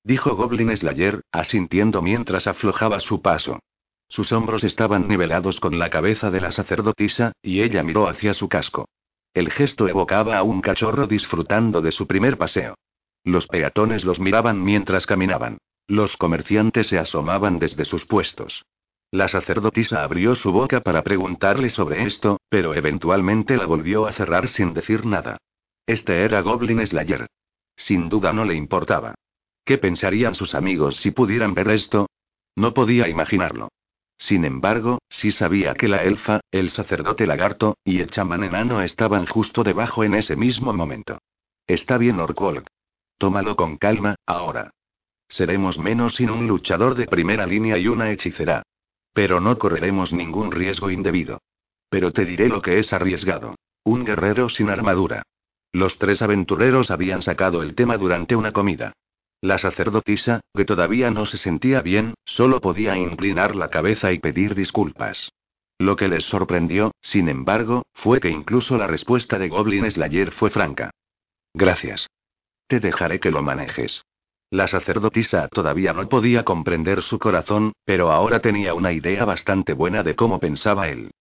Dijo 0.02 0.34
Goblin 0.34 0.74
Slayer, 0.76 1.22
asintiendo 1.30 2.02
mientras 2.02 2.46
aflojaba 2.46 3.00
su 3.00 3.20
paso. 3.20 3.60
Sus 4.08 4.32
hombros 4.32 4.64
estaban 4.64 5.06
nivelados 5.06 5.60
con 5.60 5.78
la 5.78 5.90
cabeza 5.90 6.30
de 6.30 6.40
la 6.40 6.50
sacerdotisa, 6.50 7.32
y 7.42 7.62
ella 7.62 7.82
miró 7.82 8.08
hacia 8.08 8.34
su 8.34 8.48
casco. 8.48 8.88
El 9.34 9.50
gesto 9.52 9.86
evocaba 9.86 10.38
a 10.38 10.42
un 10.42 10.60
cachorro 10.60 11.06
disfrutando 11.06 11.80
de 11.80 11.92
su 11.92 12.06
primer 12.06 12.36
paseo. 12.36 12.74
Los 13.22 13.46
peatones 13.46 14.04
los 14.04 14.18
miraban 14.18 14.64
mientras 14.64 15.06
caminaban. 15.06 15.58
Los 15.86 16.16
comerciantes 16.16 16.88
se 16.88 16.98
asomaban 16.98 17.58
desde 17.58 17.84
sus 17.84 18.06
puestos. 18.06 18.64
La 19.12 19.28
sacerdotisa 19.28 20.02
abrió 20.02 20.34
su 20.34 20.52
boca 20.52 20.80
para 20.80 21.02
preguntarle 21.02 21.68
sobre 21.68 22.04
esto, 22.04 22.40
pero 22.48 22.74
eventualmente 22.74 23.56
la 23.56 23.66
volvió 23.66 24.06
a 24.06 24.12
cerrar 24.12 24.48
sin 24.48 24.72
decir 24.72 25.04
nada. 25.04 25.36
Este 25.86 26.22
era 26.22 26.40
Goblin 26.40 26.84
Slayer. 26.86 27.26
Sin 27.76 28.08
duda 28.08 28.32
no 28.32 28.44
le 28.44 28.54
importaba. 28.54 29.14
¿Qué 29.64 29.78
pensarían 29.78 30.34
sus 30.34 30.54
amigos 30.54 30.96
si 30.96 31.10
pudieran 31.10 31.54
ver 31.54 31.68
esto? 31.68 32.08
No 32.56 32.74
podía 32.74 33.08
imaginarlo. 33.08 33.68
Sin 34.18 34.44
embargo, 34.44 34.98
sí 35.08 35.32
sabía 35.32 35.74
que 35.74 35.88
la 35.88 36.02
elfa, 36.04 36.40
el 36.50 36.70
sacerdote 36.70 37.26
lagarto, 37.26 37.78
y 37.84 38.00
el 38.00 38.10
chamán 38.10 38.44
enano 38.44 38.82
estaban 38.82 39.26
justo 39.26 39.64
debajo 39.64 40.04
en 40.04 40.14
ese 40.14 40.36
mismo 40.36 40.72
momento. 40.72 41.18
Está 41.66 41.96
bien, 41.96 42.20
Orkwolk. 42.20 42.66
Tómalo 43.16 43.56
con 43.56 43.78
calma, 43.78 44.16
ahora. 44.26 44.72
Seremos 45.28 45.78
menos 45.78 46.16
sin 46.16 46.28
un 46.28 46.46
luchador 46.48 46.96
de 46.96 47.06
primera 47.06 47.46
línea 47.46 47.78
y 47.78 47.86
una 47.86 48.10
hechicera. 48.10 48.62
Pero 49.12 49.40
no 49.40 49.58
correremos 49.58 50.12
ningún 50.12 50.50
riesgo 50.50 50.90
indebido. 50.90 51.40
Pero 51.88 52.12
te 52.12 52.24
diré 52.24 52.48
lo 52.48 52.60
que 52.60 52.78
es 52.78 52.92
arriesgado. 52.92 53.54
Un 53.84 54.04
guerrero 54.04 54.48
sin 54.48 54.68
armadura. 54.68 55.22
Los 55.72 55.98
tres 55.98 56.20
aventureros 56.20 56.90
habían 56.90 57.22
sacado 57.22 57.62
el 57.62 57.74
tema 57.74 57.96
durante 57.96 58.36
una 58.36 58.52
comida. 58.52 58.92
La 59.42 59.56
sacerdotisa, 59.56 60.40
que 60.54 60.66
todavía 60.66 61.10
no 61.10 61.24
se 61.24 61.38
sentía 61.38 61.80
bien, 61.80 62.14
solo 62.24 62.60
podía 62.60 62.96
inclinar 62.96 63.56
la 63.56 63.68
cabeza 63.70 64.12
y 64.12 64.18
pedir 64.18 64.54
disculpas. 64.54 65.32
Lo 65.78 65.96
que 65.96 66.08
les 66.08 66.24
sorprendió, 66.24 66.92
sin 67.00 67.30
embargo, 67.30 67.84
fue 67.94 68.20
que 68.20 68.28
incluso 68.28 68.76
la 68.76 68.86
respuesta 68.86 69.38
de 69.38 69.48
Goblin 69.48 69.90
Slayer 69.90 70.30
fue 70.32 70.50
franca. 70.50 70.90
Gracias. 71.54 72.06
Te 72.66 72.80
dejaré 72.80 73.18
que 73.18 73.30
lo 73.30 73.42
manejes. 73.42 74.02
La 74.50 74.66
sacerdotisa 74.66 75.48
todavía 75.48 75.94
no 75.94 76.06
podía 76.08 76.44
comprender 76.44 77.02
su 77.02 77.18
corazón, 77.18 77.72
pero 77.86 78.12
ahora 78.12 78.40
tenía 78.40 78.74
una 78.74 78.92
idea 78.92 79.24
bastante 79.24 79.72
buena 79.72 80.02
de 80.02 80.16
cómo 80.16 80.38
pensaba 80.38 80.88
él. 80.88 81.12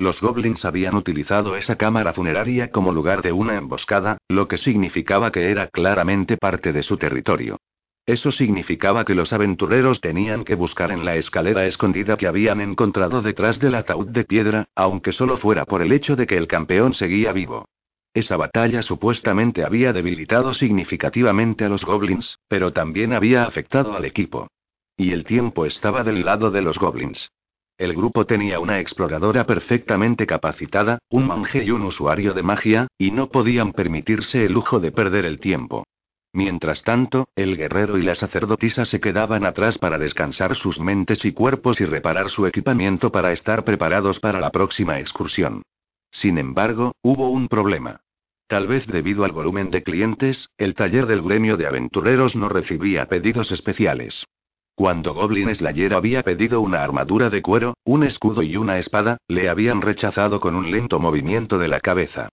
Los 0.00 0.20
goblins 0.22 0.64
habían 0.64 0.94
utilizado 0.94 1.56
esa 1.56 1.74
cámara 1.74 2.12
funeraria 2.12 2.70
como 2.70 2.92
lugar 2.92 3.20
de 3.20 3.32
una 3.32 3.56
emboscada, 3.56 4.18
lo 4.28 4.46
que 4.46 4.56
significaba 4.56 5.32
que 5.32 5.50
era 5.50 5.66
claramente 5.66 6.36
parte 6.36 6.72
de 6.72 6.84
su 6.84 6.96
territorio. 6.96 7.58
Eso 8.06 8.30
significaba 8.30 9.04
que 9.04 9.16
los 9.16 9.32
aventureros 9.32 10.00
tenían 10.00 10.44
que 10.44 10.54
buscar 10.54 10.92
en 10.92 11.04
la 11.04 11.16
escalera 11.16 11.66
escondida 11.66 12.16
que 12.16 12.28
habían 12.28 12.60
encontrado 12.60 13.22
detrás 13.22 13.58
del 13.58 13.74
ataúd 13.74 14.06
de 14.06 14.24
piedra, 14.24 14.68
aunque 14.76 15.10
solo 15.10 15.36
fuera 15.36 15.64
por 15.64 15.82
el 15.82 15.90
hecho 15.90 16.14
de 16.14 16.28
que 16.28 16.36
el 16.36 16.46
campeón 16.46 16.94
seguía 16.94 17.32
vivo. 17.32 17.68
Esa 18.14 18.36
batalla 18.36 18.82
supuestamente 18.82 19.64
había 19.64 19.92
debilitado 19.92 20.54
significativamente 20.54 21.64
a 21.64 21.68
los 21.68 21.84
goblins, 21.84 22.38
pero 22.46 22.72
también 22.72 23.12
había 23.12 23.42
afectado 23.42 23.96
al 23.96 24.04
equipo. 24.04 24.46
Y 24.96 25.10
el 25.10 25.24
tiempo 25.24 25.66
estaba 25.66 26.04
del 26.04 26.24
lado 26.24 26.52
de 26.52 26.62
los 26.62 26.78
goblins. 26.78 27.30
El 27.78 27.94
grupo 27.94 28.26
tenía 28.26 28.58
una 28.58 28.80
exploradora 28.80 29.46
perfectamente 29.46 30.26
capacitada, 30.26 30.98
un 31.10 31.26
monje 31.26 31.62
y 31.62 31.70
un 31.70 31.82
usuario 31.82 32.34
de 32.34 32.42
magia, 32.42 32.88
y 32.98 33.12
no 33.12 33.28
podían 33.28 33.72
permitirse 33.72 34.44
el 34.44 34.52
lujo 34.52 34.80
de 34.80 34.90
perder 34.90 35.24
el 35.24 35.38
tiempo. 35.38 35.84
Mientras 36.32 36.82
tanto, 36.82 37.28
el 37.36 37.56
guerrero 37.56 37.96
y 37.96 38.02
la 38.02 38.16
sacerdotisa 38.16 38.84
se 38.84 39.00
quedaban 39.00 39.46
atrás 39.46 39.78
para 39.78 39.96
descansar 39.96 40.56
sus 40.56 40.80
mentes 40.80 41.24
y 41.24 41.32
cuerpos 41.32 41.80
y 41.80 41.84
reparar 41.84 42.30
su 42.30 42.48
equipamiento 42.48 43.12
para 43.12 43.30
estar 43.30 43.64
preparados 43.64 44.18
para 44.18 44.40
la 44.40 44.50
próxima 44.50 44.98
excursión. 44.98 45.62
Sin 46.10 46.36
embargo, 46.36 46.96
hubo 47.02 47.30
un 47.30 47.46
problema. 47.46 48.00
Tal 48.48 48.66
vez 48.66 48.88
debido 48.88 49.24
al 49.24 49.32
volumen 49.32 49.70
de 49.70 49.84
clientes, 49.84 50.48
el 50.58 50.74
taller 50.74 51.06
del 51.06 51.22
gremio 51.22 51.56
de 51.56 51.68
aventureros 51.68 52.34
no 52.34 52.48
recibía 52.48 53.06
pedidos 53.06 53.52
especiales. 53.52 54.26
Cuando 54.78 55.12
Goblin 55.12 55.52
Slayer 55.52 55.92
había 55.92 56.22
pedido 56.22 56.60
una 56.60 56.84
armadura 56.84 57.30
de 57.30 57.42
cuero, 57.42 57.76
un 57.82 58.04
escudo 58.04 58.42
y 58.42 58.56
una 58.56 58.78
espada, 58.78 59.18
le 59.26 59.48
habían 59.48 59.82
rechazado 59.82 60.38
con 60.38 60.54
un 60.54 60.70
lento 60.70 61.00
movimiento 61.00 61.58
de 61.58 61.66
la 61.66 61.80
cabeza. 61.80 62.28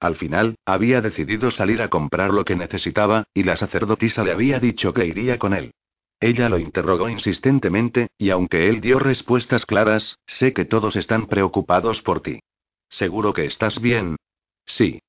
Al 0.00 0.16
final, 0.16 0.56
había 0.64 1.02
decidido 1.02 1.50
salir 1.50 1.82
a 1.82 1.90
comprar 1.90 2.32
lo 2.32 2.42
que 2.46 2.56
necesitaba, 2.56 3.24
y 3.34 3.42
la 3.42 3.54
sacerdotisa 3.54 4.24
le 4.24 4.32
había 4.32 4.58
dicho 4.58 4.94
que 4.94 5.04
iría 5.04 5.38
con 5.38 5.52
él. 5.52 5.72
Ella 6.20 6.48
lo 6.48 6.58
interrogó 6.58 7.10
insistentemente, 7.10 8.08
y 8.16 8.30
aunque 8.30 8.70
él 8.70 8.80
dio 8.80 8.98
respuestas 8.98 9.66
claras, 9.66 10.16
sé 10.26 10.54
que 10.54 10.64
todos 10.64 10.96
están 10.96 11.26
preocupados 11.26 12.00
por 12.00 12.22
ti. 12.22 12.40
¿Seguro 12.88 13.34
que 13.34 13.44
estás 13.44 13.78
bien? 13.78 14.16
Sí. 14.64 15.02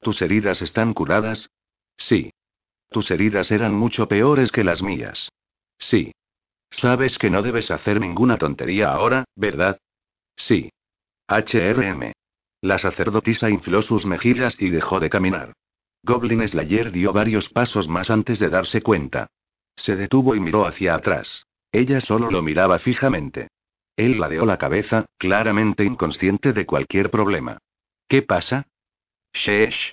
¿Tus 0.00 0.20
heridas 0.20 0.60
están 0.60 0.92
curadas? 0.92 1.52
Sí. 1.96 2.32
Tus 2.90 3.12
heridas 3.12 3.52
eran 3.52 3.76
mucho 3.76 4.08
peores 4.08 4.50
que 4.50 4.64
las 4.64 4.82
mías. 4.82 5.30
Sí. 5.78 6.10
Sabes 6.72 7.18
que 7.18 7.30
no 7.30 7.42
debes 7.42 7.70
hacer 7.70 8.00
ninguna 8.00 8.38
tontería 8.38 8.90
ahora, 8.92 9.24
¿verdad? 9.36 9.78
Sí. 10.36 10.70
HRM. 11.28 12.12
La 12.62 12.78
sacerdotisa 12.78 13.50
infló 13.50 13.82
sus 13.82 14.06
mejillas 14.06 14.56
y 14.58 14.70
dejó 14.70 14.98
de 14.98 15.10
caminar. 15.10 15.52
Goblin 16.02 16.46
Slayer 16.48 16.90
dio 16.90 17.12
varios 17.12 17.48
pasos 17.48 17.88
más 17.88 18.10
antes 18.10 18.38
de 18.38 18.48
darse 18.48 18.82
cuenta. 18.82 19.28
Se 19.76 19.96
detuvo 19.96 20.34
y 20.34 20.40
miró 20.40 20.66
hacia 20.66 20.94
atrás. 20.94 21.46
Ella 21.70 22.00
solo 22.00 22.30
lo 22.30 22.42
miraba 22.42 22.78
fijamente. 22.78 23.48
Él 23.96 24.18
ladeó 24.18 24.46
la 24.46 24.58
cabeza, 24.58 25.06
claramente 25.18 25.84
inconsciente 25.84 26.52
de 26.52 26.66
cualquier 26.66 27.10
problema. 27.10 27.58
¿Qué 28.08 28.22
pasa? 28.22 28.66
Sheesh. 29.34 29.92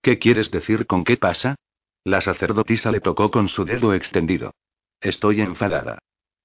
¿Qué 0.00 0.18
quieres 0.18 0.50
decir 0.50 0.86
con 0.86 1.04
qué 1.04 1.16
pasa? 1.16 1.56
La 2.04 2.20
sacerdotisa 2.20 2.90
le 2.90 3.00
tocó 3.00 3.30
con 3.30 3.48
su 3.48 3.64
dedo 3.64 3.94
extendido. 3.94 4.54
Estoy 5.00 5.40
enfadada. 5.40 5.98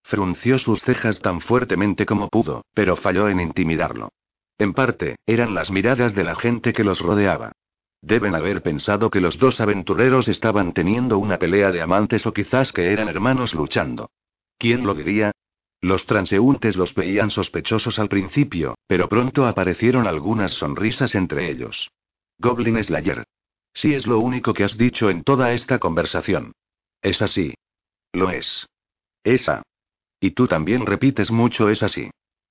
Frunció 0.08 0.58
sus 0.58 0.84
cejas 0.84 1.20
tan 1.20 1.42
fuertemente 1.42 2.06
como 2.06 2.30
pudo, 2.30 2.64
pero 2.74 2.96
falló 2.96 3.28
en 3.28 3.42
intimidarlo. 3.42 4.14
En 4.58 4.72
parte, 4.72 5.18
eran 5.26 5.54
las 5.54 5.70
miradas 5.70 6.16
de 6.16 6.24
la 6.24 6.34
gente 6.34 6.72
que 6.72 6.86
los 6.86 7.02
rodeaba. 7.02 7.52
Deben 8.02 8.34
haber 8.34 8.62
pensado 8.62 9.10
que 9.10 9.20
los 9.20 9.38
dos 9.38 9.60
aventureros 9.60 10.30
estaban 10.30 10.72
teniendo 10.72 11.18
una 11.18 11.38
pelea 11.38 11.72
de 11.72 11.82
amantes 11.82 12.26
o 12.26 12.32
quizás 12.32 12.72
que 12.72 12.94
eran 12.94 13.10
hermanos 13.10 13.54
luchando. 13.54 14.10
¿Quién 14.58 14.86
lo 14.86 14.96
diría? 14.96 15.34
Los 15.82 16.06
transeúntes 16.06 16.78
los 16.78 16.96
veían 16.96 17.30
sospechosos 17.30 18.00
al 18.00 18.08
principio, 18.08 18.76
pero 18.88 19.10
pronto 19.10 19.46
aparecieron 19.46 20.08
algunas 20.08 20.54
sonrisas 20.54 21.16
entre 21.16 21.52
ellos. 21.52 21.92
Goblin 22.38 22.82
Slayer. 22.82 23.26
Sí 23.74 23.94
es 23.94 24.08
lo 24.08 24.20
único 24.20 24.54
que 24.54 24.64
has 24.64 24.78
dicho 24.78 25.10
en 25.10 25.24
toda 25.24 25.52
esta 25.52 25.80
conversación. 25.80 26.54
Es 27.02 27.22
así. 27.22 27.56
Lo 28.14 28.30
es. 28.30 28.66
Esa. 29.26 29.64
Y 30.20 30.32
tú 30.32 30.48
también 30.48 30.86
repites 30.86 31.32
mucho 31.32 31.70
es 31.70 31.84
así. 31.84 32.10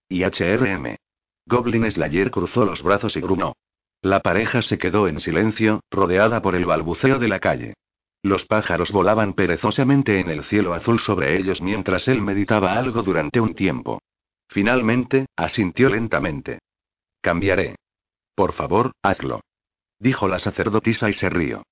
Y 0.09 0.23
HRM. 0.23 0.97
Goblin 1.47 1.91
Slayer 1.91 2.31
cruzó 2.31 2.65
los 2.65 2.83
brazos 2.83 3.17
y 3.17 3.21
grunó. 3.21 3.55
La 4.03 4.21
pareja 4.21 4.63
se 4.63 4.79
quedó 4.79 5.09
en 5.09 5.21
silencio, 5.21 5.81
rodeada 5.91 6.43
por 6.43 6.55
el 6.55 6.65
balbuceo 6.65 7.19
de 7.19 7.29
la 7.29 7.41
calle. 7.41 7.75
Los 8.23 8.45
pájaros 8.45 8.91
volaban 8.91 9.35
perezosamente 9.35 10.21
en 10.21 10.29
el 10.29 10.45
cielo 10.45 10.75
azul 10.75 10.99
sobre 10.99 11.39
ellos 11.39 11.63
mientras 11.63 12.09
él 12.09 12.23
meditaba 12.23 12.73
algo 12.73 13.03
durante 13.03 13.41
un 13.41 13.55
tiempo. 13.55 14.01
Finalmente, 14.49 15.27
asintió 15.37 15.89
lentamente. 15.89 16.59
Cambiaré. 17.21 17.77
Por 18.35 18.53
favor, 18.53 18.93
hazlo. 19.03 19.41
Dijo 19.99 20.29
la 20.29 20.39
sacerdotisa 20.39 21.09
y 21.09 21.15
se 21.15 21.29
rió. 21.31 21.63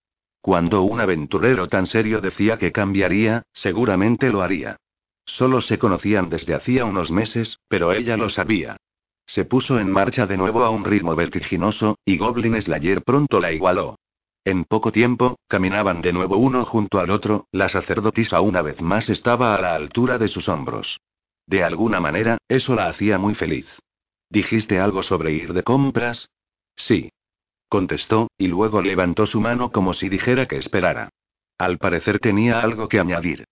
Cuando 0.41 0.83
un 0.83 1.01
aventurero 1.01 1.69
tan 1.69 1.87
serio 1.87 2.21
decía 2.21 2.59
que 2.59 2.73
cambiaría, 2.73 3.43
seguramente 3.53 4.31
lo 4.31 4.43
haría. 4.43 4.77
Solo 5.27 5.61
se 5.61 5.79
conocían 5.79 6.29
desde 6.29 6.55
hacía 6.55 6.85
unos 6.85 7.11
meses, 7.11 7.61
pero 7.69 7.93
ella 7.93 8.17
lo 8.17 8.29
sabía. 8.29 8.77
Se 9.27 9.45
puso 9.45 9.79
en 9.79 9.91
marcha 9.91 10.27
de 10.27 10.37
nuevo 10.37 10.65
a 10.65 10.71
un 10.71 10.85
ritmo 10.85 11.17
vertiginoso, 11.17 11.99
y 12.05 12.19
Goblin 12.19 12.61
Slayer 12.61 13.03
pronto 13.03 13.41
la 13.41 13.53
igualó. 13.53 13.97
En 14.45 14.65
poco 14.65 14.93
tiempo, 14.93 15.39
caminaban 15.49 16.03
de 16.03 16.13
nuevo 16.13 16.37
uno 16.37 16.67
junto 16.67 16.99
al 16.99 17.11
otro, 17.11 17.47
la 17.51 17.71
sacerdotisa 17.71 18.43
una 18.43 18.61
vez 18.61 18.83
más 18.83 19.09
estaba 19.09 19.55
a 19.55 19.61
la 19.61 19.75
altura 19.75 20.19
de 20.19 20.29
sus 20.29 20.51
hombros. 20.51 21.01
De 21.47 21.65
alguna 21.65 22.01
manera, 22.01 22.37
eso 22.49 22.75
la 22.75 22.89
hacía 22.89 23.17
muy 23.17 23.35
feliz. 23.35 23.67
¿Dijiste 24.29 24.79
algo 24.79 25.03
sobre 25.03 25.33
ir 25.33 25.55
de 25.55 25.63
compras? 25.63 26.29
Sí. 26.77 27.11
Contestó, 27.69 28.29
y 28.37 28.49
luego 28.49 28.83
levantó 28.83 29.27
su 29.27 29.41
mano 29.41 29.73
como 29.73 29.95
si 29.95 30.11
dijera 30.11 30.47
que 30.47 30.57
esperara. 30.57 31.09
Al 31.57 31.79
parecer 31.79 32.19
tenía 32.19 32.61
algo 32.61 32.89
que 32.89 33.01
añadir. 33.01 33.47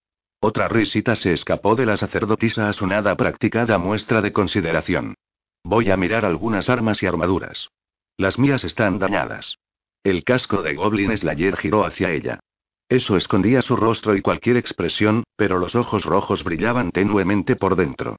Otra 0.44 0.66
risita 0.66 1.14
se 1.14 1.30
escapó 1.30 1.76
de 1.76 1.86
la 1.86 1.96
sacerdotisa 1.96 2.68
a 2.68 2.72
su 2.72 2.84
nada 2.88 3.16
practicada 3.16 3.78
muestra 3.78 4.20
de 4.20 4.32
consideración. 4.32 5.14
Voy 5.62 5.88
a 5.92 5.96
mirar 5.96 6.24
algunas 6.24 6.68
armas 6.68 7.00
y 7.04 7.06
armaduras. 7.06 7.68
Las 8.16 8.40
mías 8.40 8.64
están 8.64 8.98
dañadas. 8.98 9.58
El 10.02 10.24
casco 10.24 10.62
de 10.62 10.74
Goblin 10.74 11.16
Slayer 11.16 11.56
giró 11.56 11.84
hacia 11.84 12.10
ella. 12.10 12.40
Eso 12.88 13.16
escondía 13.16 13.62
su 13.62 13.76
rostro 13.76 14.16
y 14.16 14.20
cualquier 14.20 14.56
expresión, 14.56 15.22
pero 15.36 15.60
los 15.60 15.76
ojos 15.76 16.04
rojos 16.04 16.42
brillaban 16.42 16.90
tenuemente 16.90 17.54
por 17.54 17.76
dentro. 17.76 18.16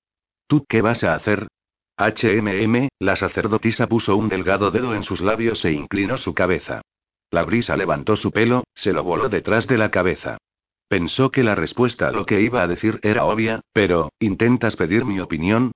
¿Tú 0.47 0.63
qué 0.69 0.81
vas 0.81 1.03
a 1.03 1.15
hacer? 1.15 1.49
HMM, 1.97 2.87
la 2.99 3.17
sacerdotisa 3.17 3.87
puso 3.87 4.15
un 4.15 4.29
delgado 4.29 4.71
dedo 4.71 4.95
en 4.95 5.03
sus 5.03 5.19
labios 5.19 5.65
e 5.65 5.73
inclinó 5.73 6.15
su 6.15 6.33
cabeza. 6.33 6.83
La 7.31 7.43
brisa 7.43 7.75
levantó 7.75 8.15
su 8.15 8.31
pelo, 8.31 8.63
se 8.73 8.93
lo 8.93 9.03
voló 9.03 9.27
detrás 9.27 9.67
de 9.67 9.77
la 9.77 9.91
cabeza. 9.91 10.37
Pensó 10.87 11.31
que 11.31 11.43
la 11.43 11.55
respuesta 11.55 12.07
a 12.07 12.11
lo 12.11 12.25
que 12.25 12.41
iba 12.41 12.61
a 12.61 12.67
decir 12.67 12.99
era 13.03 13.25
obvia, 13.25 13.61
pero, 13.73 14.11
¿intentas 14.19 14.75
pedir 14.75 15.05
mi 15.05 15.19
opinión? 15.19 15.71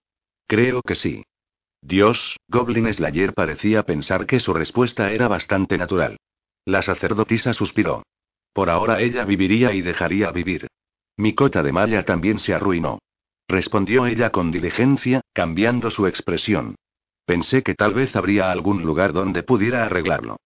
Creo 0.47 0.81
que 0.81 0.95
sí. 0.95 1.23
Dios, 1.81 2.37
Goblin 2.47 2.91
Slayer 2.93 3.33
parecía 3.33 3.83
pensar 3.83 4.25
que 4.25 4.39
su 4.39 4.53
respuesta 4.53 5.11
era 5.11 5.27
bastante 5.27 5.77
natural. 5.77 6.17
La 6.65 6.81
sacerdotisa 6.81 7.53
suspiró. 7.53 8.03
Por 8.53 8.69
ahora 8.69 8.99
ella 9.01 9.23
viviría 9.23 9.73
y 9.73 9.81
dejaría 9.81 10.31
vivir. 10.31 10.67
Mi 11.15 11.33
cota 11.33 11.63
de 11.63 11.71
malla 11.71 12.03
también 12.03 12.39
se 12.39 12.53
arruinó. 12.53 12.99
Respondió 13.47 14.05
ella 14.05 14.31
con 14.31 14.51
diligencia, 14.51 15.21
cambiando 15.33 15.89
su 15.89 16.07
expresión. 16.07 16.75
Pensé 17.25 17.63
que 17.63 17.75
tal 17.75 17.93
vez 17.93 18.15
habría 18.15 18.51
algún 18.51 18.83
lugar 18.83 19.13
donde 19.13 19.43
pudiera 19.43 19.85
arreglarlo. 19.85 20.37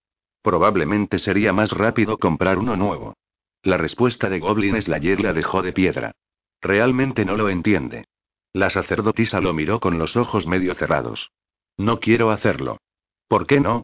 Probablemente 0.42 1.20
sería 1.20 1.54
más 1.54 1.72
rápido 1.72 2.18
comprar 2.18 2.58
uno 2.58 2.76
nuevo. 2.76 3.16
La 3.64 3.78
respuesta 3.78 4.28
de 4.30 4.40
Goblin 4.40 4.82
Slayer 4.82 5.22
la 5.22 5.34
dejó 5.34 5.62
de 5.62 5.72
piedra. 5.72 6.14
Realmente 6.62 7.26
no 7.26 7.38
lo 7.38 7.48
entiende. 7.50 8.06
La 8.54 8.70
sacerdotisa 8.70 9.40
lo 9.40 9.54
miró 9.54 9.80
con 9.80 10.00
los 10.00 10.18
ojos 10.18 10.48
medio 10.48 10.74
cerrados. 10.74 11.32
No 11.78 12.00
quiero 12.00 12.32
hacerlo. 12.32 12.78
¿Por 13.28 13.46
qué 13.46 13.60
no? 13.60 13.84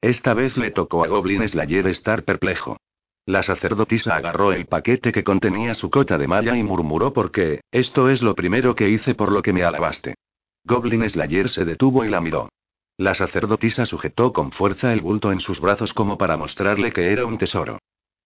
Esta 0.00 0.34
vez 0.34 0.56
le 0.56 0.72
tocó 0.72 1.04
a 1.04 1.08
Goblin 1.08 1.48
Slayer 1.48 1.86
estar 1.86 2.24
perplejo. 2.24 2.76
La 3.24 3.44
sacerdotisa 3.44 4.16
agarró 4.16 4.52
el 4.52 4.66
paquete 4.66 5.12
que 5.12 5.22
contenía 5.22 5.74
su 5.74 5.88
cota 5.88 6.18
de 6.18 6.26
malla 6.26 6.56
y 6.56 6.64
murmuró 6.64 7.12
porque, 7.12 7.60
esto 7.70 8.10
es 8.10 8.20
lo 8.22 8.34
primero 8.34 8.74
que 8.74 8.88
hice 8.88 9.14
por 9.14 9.30
lo 9.30 9.42
que 9.42 9.52
me 9.52 9.62
alabaste. 9.62 10.16
Goblin 10.64 11.08
Slayer 11.08 11.48
se 11.48 11.64
detuvo 11.64 12.04
y 12.04 12.08
la 12.08 12.20
miró. 12.20 12.48
La 12.96 13.14
sacerdotisa 13.14 13.86
sujetó 13.86 14.32
con 14.32 14.50
fuerza 14.50 14.92
el 14.92 15.00
bulto 15.00 15.30
en 15.30 15.38
sus 15.38 15.60
brazos 15.60 15.94
como 15.94 16.18
para 16.18 16.36
mostrarle 16.36 16.92
que 16.92 17.12
era 17.12 17.24
un 17.24 17.38
tesoro. 17.38 17.78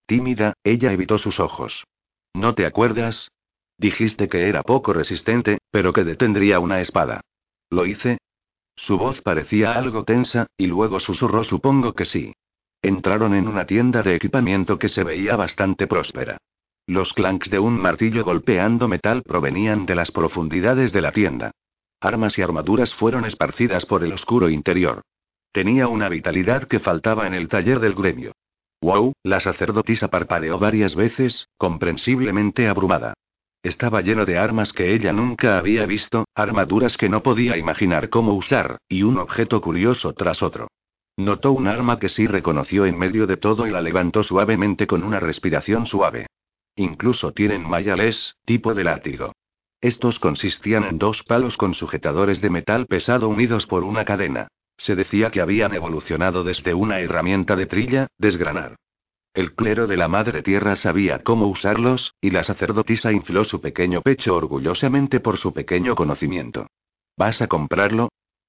Tímida, 0.06 0.54
ella 0.62 0.92
evitó 0.92 1.18
sus 1.18 1.40
ojos. 1.40 1.84
¿No 2.32 2.54
te 2.54 2.64
acuerdas? 2.64 3.28
Dijiste 3.78 4.28
que 4.28 4.48
era 4.48 4.62
poco 4.62 4.92
resistente, 4.92 5.58
pero 5.70 5.92
que 5.92 6.04
detendría 6.04 6.60
una 6.60 6.80
espada. 6.80 7.20
¿Lo 7.70 7.86
hice? 7.86 8.18
Su 8.76 8.98
voz 8.98 9.20
parecía 9.20 9.72
algo 9.72 10.04
tensa, 10.04 10.46
y 10.56 10.66
luego 10.66 11.00
susurró 11.00 11.44
supongo 11.44 11.92
que 11.94 12.04
sí. 12.04 12.32
Entraron 12.82 13.34
en 13.34 13.48
una 13.48 13.66
tienda 13.66 14.02
de 14.02 14.14
equipamiento 14.14 14.78
que 14.78 14.88
se 14.88 15.02
veía 15.02 15.34
bastante 15.34 15.86
próspera. 15.86 16.38
Los 16.86 17.12
clanks 17.12 17.50
de 17.50 17.58
un 17.58 17.80
martillo 17.80 18.22
golpeando 18.22 18.86
metal 18.86 19.22
provenían 19.22 19.86
de 19.86 19.96
las 19.96 20.12
profundidades 20.12 20.92
de 20.92 21.00
la 21.00 21.10
tienda. 21.10 21.50
Armas 22.00 22.38
y 22.38 22.42
armaduras 22.42 22.94
fueron 22.94 23.24
esparcidas 23.24 23.86
por 23.86 24.04
el 24.04 24.12
oscuro 24.12 24.48
interior. 24.48 25.02
Tenía 25.50 25.88
una 25.88 26.08
vitalidad 26.08 26.64
que 26.64 26.78
faltaba 26.78 27.26
en 27.26 27.34
el 27.34 27.48
taller 27.48 27.80
del 27.80 27.94
gremio. 27.94 28.32
Wow, 28.86 29.14
la 29.24 29.40
sacerdotisa 29.40 30.06
parpadeó 30.06 30.60
varias 30.60 30.94
veces, 30.94 31.48
comprensiblemente 31.56 32.68
abrumada. 32.68 33.14
Estaba 33.64 34.00
lleno 34.00 34.24
de 34.24 34.38
armas 34.38 34.72
que 34.72 34.94
ella 34.94 35.12
nunca 35.12 35.58
había 35.58 35.86
visto, 35.86 36.26
armaduras 36.36 36.96
que 36.96 37.08
no 37.08 37.20
podía 37.20 37.56
imaginar 37.56 38.10
cómo 38.10 38.34
usar, 38.34 38.78
y 38.88 39.02
un 39.02 39.18
objeto 39.18 39.60
curioso 39.60 40.12
tras 40.12 40.40
otro. 40.40 40.68
Notó 41.16 41.50
un 41.50 41.66
arma 41.66 41.98
que 41.98 42.08
sí 42.08 42.28
reconoció 42.28 42.86
en 42.86 42.96
medio 42.96 43.26
de 43.26 43.36
todo 43.36 43.66
y 43.66 43.72
la 43.72 43.80
levantó 43.80 44.22
suavemente 44.22 44.86
con 44.86 45.02
una 45.02 45.18
respiración 45.18 45.86
suave. 45.86 46.26
Incluso 46.76 47.32
tienen 47.32 47.68
mayales, 47.68 48.36
tipo 48.44 48.72
de 48.72 48.84
látigo. 48.84 49.32
Estos 49.80 50.20
consistían 50.20 50.84
en 50.84 50.98
dos 50.98 51.24
palos 51.24 51.56
con 51.56 51.74
sujetadores 51.74 52.40
de 52.40 52.50
metal 52.50 52.86
pesado 52.86 53.28
unidos 53.28 53.66
por 53.66 53.82
una 53.82 54.04
cadena. 54.04 54.46
Se 54.76 54.94
decía 54.94 55.30
que 55.30 55.40
habían 55.40 55.74
evolucionado 55.74 56.44
desde 56.44 56.74
una 56.74 57.00
herramienta 57.00 57.56
de 57.56 57.66
trilla, 57.66 58.08
desgranar. 58.18 58.76
El 59.34 59.54
clero 59.54 59.86
de 59.86 59.96
la 59.96 60.08
Madre 60.08 60.42
Tierra 60.42 60.76
sabía 60.76 61.18
cómo 61.18 61.46
usarlos, 61.46 62.14
y 62.20 62.30
la 62.30 62.42
sacerdotisa 62.42 63.12
infló 63.12 63.44
su 63.44 63.60
pequeño 63.60 64.00
pecho 64.00 64.34
orgullosamente 64.34 65.20
por 65.20 65.36
su 65.36 65.52
pequeño 65.52 65.94
conocimiento. 65.94 66.68
¿Vas 67.18 67.42
a 67.42 67.46
comprarlo? 67.46 68.08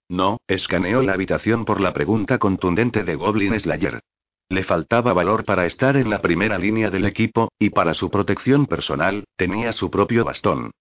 No, 0.10 0.38
escaneó 0.48 1.02
la 1.02 1.14
habitación 1.14 1.66
por 1.66 1.82
la 1.82 1.94
pregunta 1.94 2.38
contundente 2.38 3.04
de 3.04 3.16
Goblin 3.16 3.60
Slayer. 3.60 4.00
Le 4.50 4.64
faltaba 4.64 5.12
valor 5.12 5.44
para 5.44 5.66
estar 5.66 5.98
en 5.98 6.10
la 6.10 6.22
primera 6.22 6.58
línea 6.58 6.90
del 6.90 7.06
equipo, 7.06 7.52
y 7.60 7.72
para 7.72 7.94
su 7.94 8.10
protección 8.10 8.66
personal, 8.66 9.26
tenía 9.36 9.74
su 9.74 9.92
propio 9.92 10.24
bastón. 10.24 10.72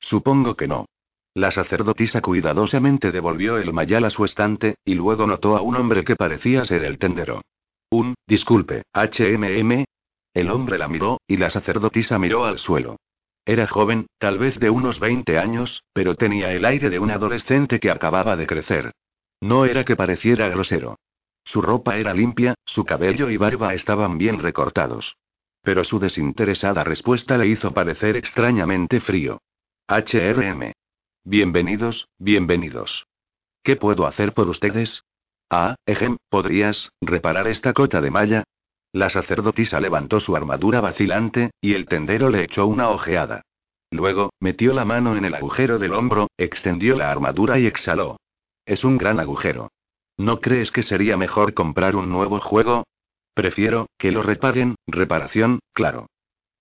Supongo 0.00 0.56
que 0.56 0.66
no. 0.66 0.86
La 1.34 1.50
sacerdotisa 1.50 2.20
cuidadosamente 2.20 3.10
devolvió 3.10 3.58
el 3.58 3.72
mayal 3.72 4.04
a 4.04 4.10
su 4.10 4.24
estante, 4.24 4.76
y 4.84 4.94
luego 4.94 5.26
notó 5.26 5.56
a 5.56 5.62
un 5.62 5.74
hombre 5.74 6.04
que 6.04 6.14
parecía 6.14 6.64
ser 6.64 6.84
el 6.84 6.98
tendero. 6.98 7.42
Un, 7.90 8.14
disculpe, 8.28 8.84
HMM. 8.92 9.84
El 10.32 10.50
hombre 10.50 10.78
la 10.78 10.86
miró, 10.86 11.20
y 11.26 11.36
la 11.36 11.50
sacerdotisa 11.50 12.20
miró 12.20 12.44
al 12.44 12.60
suelo. 12.60 12.98
Era 13.44 13.66
joven, 13.66 14.06
tal 14.18 14.38
vez 14.38 14.60
de 14.60 14.70
unos 14.70 15.00
20 15.00 15.38
años, 15.38 15.82
pero 15.92 16.14
tenía 16.14 16.52
el 16.52 16.64
aire 16.64 16.88
de 16.88 17.00
un 17.00 17.10
adolescente 17.10 17.80
que 17.80 17.90
acababa 17.90 18.36
de 18.36 18.46
crecer. 18.46 18.92
No 19.40 19.64
era 19.64 19.84
que 19.84 19.96
pareciera 19.96 20.48
grosero. 20.48 20.98
Su 21.44 21.60
ropa 21.60 21.98
era 21.98 22.14
limpia, 22.14 22.54
su 22.64 22.84
cabello 22.84 23.28
y 23.28 23.36
barba 23.36 23.74
estaban 23.74 24.18
bien 24.18 24.38
recortados. 24.38 25.16
Pero 25.62 25.82
su 25.82 25.98
desinteresada 25.98 26.84
respuesta 26.84 27.36
le 27.36 27.48
hizo 27.48 27.74
parecer 27.74 28.16
extrañamente 28.16 29.00
frío. 29.00 29.42
HRM. 29.88 30.72
Bienvenidos, 31.26 32.06
bienvenidos. 32.18 33.06
¿Qué 33.62 33.76
puedo 33.76 34.06
hacer 34.06 34.34
por 34.34 34.46
ustedes? 34.50 35.04
Ah, 35.48 35.74
ejem, 35.86 36.18
¿podrías 36.28 36.90
reparar 37.00 37.48
esta 37.48 37.72
cota 37.72 38.02
de 38.02 38.10
malla? 38.10 38.44
La 38.92 39.08
sacerdotisa 39.08 39.80
levantó 39.80 40.20
su 40.20 40.36
armadura 40.36 40.82
vacilante, 40.82 41.52
y 41.62 41.72
el 41.72 41.86
tendero 41.86 42.28
le 42.28 42.44
echó 42.44 42.66
una 42.66 42.90
ojeada. 42.90 43.40
Luego, 43.90 44.34
metió 44.38 44.74
la 44.74 44.84
mano 44.84 45.16
en 45.16 45.24
el 45.24 45.34
agujero 45.34 45.78
del 45.78 45.94
hombro, 45.94 46.26
extendió 46.36 46.94
la 46.94 47.10
armadura 47.10 47.58
y 47.58 47.66
exhaló. 47.66 48.18
Es 48.66 48.84
un 48.84 48.98
gran 48.98 49.18
agujero. 49.18 49.70
¿No 50.18 50.42
crees 50.42 50.70
que 50.72 50.82
sería 50.82 51.16
mejor 51.16 51.54
comprar 51.54 51.96
un 51.96 52.10
nuevo 52.10 52.38
juego? 52.38 52.84
Prefiero, 53.32 53.86
que 53.96 54.12
lo 54.12 54.22
reparen, 54.22 54.74
reparación, 54.86 55.60
claro. 55.72 56.06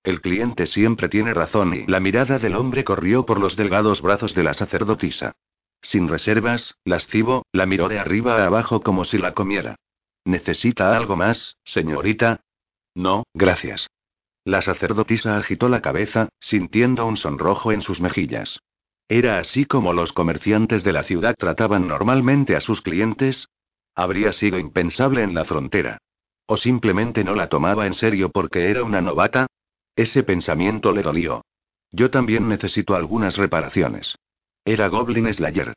El 0.04 0.20
cliente 0.20 0.66
siempre 0.66 1.08
tiene 1.08 1.34
razón 1.34 1.74
y 1.74 1.88
la 1.88 2.02
mirada 2.02 2.38
del 2.38 2.56
hombre 2.56 2.84
corrió 2.84 3.26
por 3.26 3.40
los 3.40 3.56
delgados 3.56 4.02
brazos 4.02 4.36
de 4.36 4.44
la 4.44 4.54
sacerdotisa. 4.54 5.32
Sin 5.82 6.10
reservas, 6.10 6.76
lascivo, 6.84 7.46
la 7.52 7.66
miró 7.66 7.88
de 7.88 8.00
arriba 8.00 8.38
a 8.38 8.46
abajo 8.46 8.82
como 8.82 9.06
si 9.06 9.18
la 9.18 9.34
comiera. 9.34 9.76
¿Necesita 10.26 10.96
algo 10.96 11.16
más, 11.16 11.58
señorita? 11.64 12.42
No, 12.96 13.24
gracias. 13.34 13.88
La 14.46 14.62
sacerdotisa 14.62 15.38
agitó 15.38 15.70
la 15.70 15.82
cabeza, 15.82 16.30
sintiendo 16.40 17.06
un 17.06 17.16
sonrojo 17.16 17.72
en 17.72 17.82
sus 17.82 18.02
mejillas. 18.02 18.60
¿Era 19.08 19.40
así 19.40 19.66
como 19.66 19.94
los 19.94 20.12
comerciantes 20.12 20.84
de 20.84 20.94
la 20.94 21.04
ciudad 21.04 21.36
trataban 21.38 21.88
normalmente 21.88 22.56
a 22.56 22.62
sus 22.62 22.82
clientes? 22.82 23.48
Habría 23.96 24.34
sido 24.34 24.60
impensable 24.60 25.24
en 25.24 25.34
la 25.34 25.46
frontera. 25.46 25.98
¿O 26.46 26.58
simplemente 26.58 27.24
no 27.24 27.36
la 27.36 27.48
tomaba 27.48 27.86
en 27.88 27.94
serio 27.94 28.30
porque 28.30 28.70
era 28.70 28.84
una 28.84 29.02
novata? 29.02 29.48
Ese 29.96 30.24
pensamiento 30.24 30.92
le 30.92 31.04
dolió. 31.04 31.44
Yo 31.92 32.10
también 32.10 32.48
necesito 32.48 32.96
algunas 32.96 33.38
reparaciones. 33.38 34.18
Era 34.66 34.88
Goblin 34.88 35.32
Slayer. 35.32 35.74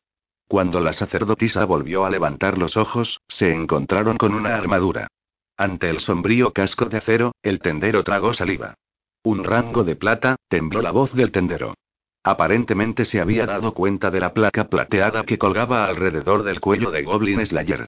Cuando 0.49 0.81
la 0.81 0.93
sacerdotisa 0.93 1.65
volvió 1.65 2.07
a 2.07 2.11
levantar 2.11 2.57
los 2.57 2.77
ojos, 2.77 3.21
se 3.29 3.53
encontraron 3.53 4.17
con 4.17 4.33
una 4.33 4.57
armadura. 4.57 5.09
Ante 5.57 5.91
el 5.91 6.01
sombrío 6.01 6.53
casco 6.53 6.87
de 6.87 6.99
acero, 6.99 7.33
el 7.43 7.59
tendero 7.59 8.05
tragó 8.05 8.33
saliva. 8.33 8.75
Un 9.23 9.43
rango 9.45 9.85
de 9.85 9.97
plata, 9.97 10.37
tembló 10.49 10.81
la 10.81 10.93
voz 10.93 11.13
del 11.13 11.33
tendero. 11.33 11.75
Aparentemente 12.23 13.05
se 13.05 13.21
había 13.21 13.47
dado 13.47 13.75
cuenta 13.75 14.11
de 14.11 14.21
la 14.21 14.33
placa 14.33 14.69
plateada 14.69 15.25
que 15.25 15.39
colgaba 15.39 15.87
alrededor 15.87 16.43
del 16.43 16.61
cuello 16.61 16.91
de 16.91 17.03
Goblin 17.03 17.45
Slayer. 17.45 17.87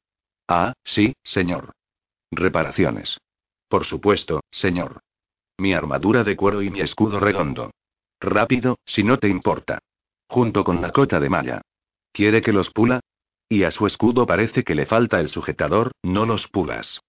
Ah, 0.49 0.73
sí, 0.85 1.15
señor. 1.23 1.73
Reparaciones. 2.31 3.19
Por 3.69 3.85
supuesto, 3.85 4.41
señor. 4.51 5.01
Mi 5.59 5.75
armadura 5.75 6.23
de 6.23 6.37
cuero 6.37 6.63
y 6.63 6.71
mi 6.71 6.81
escudo 6.81 7.19
redondo. 7.19 7.73
Rápido, 8.21 8.79
si 8.85 9.03
no 9.03 9.19
te 9.19 9.29
importa. 9.29 9.81
Junto 10.29 10.63
con 10.63 10.81
la 10.81 10.93
cota 10.93 11.19
de 11.19 11.29
malla. 11.29 11.63
¿Quiere 12.13 12.43
que 12.43 12.53
los 12.53 12.71
pula? 12.71 13.01
Y 13.49 13.65
a 13.65 13.71
su 13.71 13.87
escudo 13.87 14.25
parece 14.25 14.63
que 14.63 14.75
le 14.75 14.87
falta 14.87 15.19
el 15.19 15.29
sujetador, 15.29 15.93
no 16.03 16.27
los 16.27 16.47
pulas. 16.49 17.01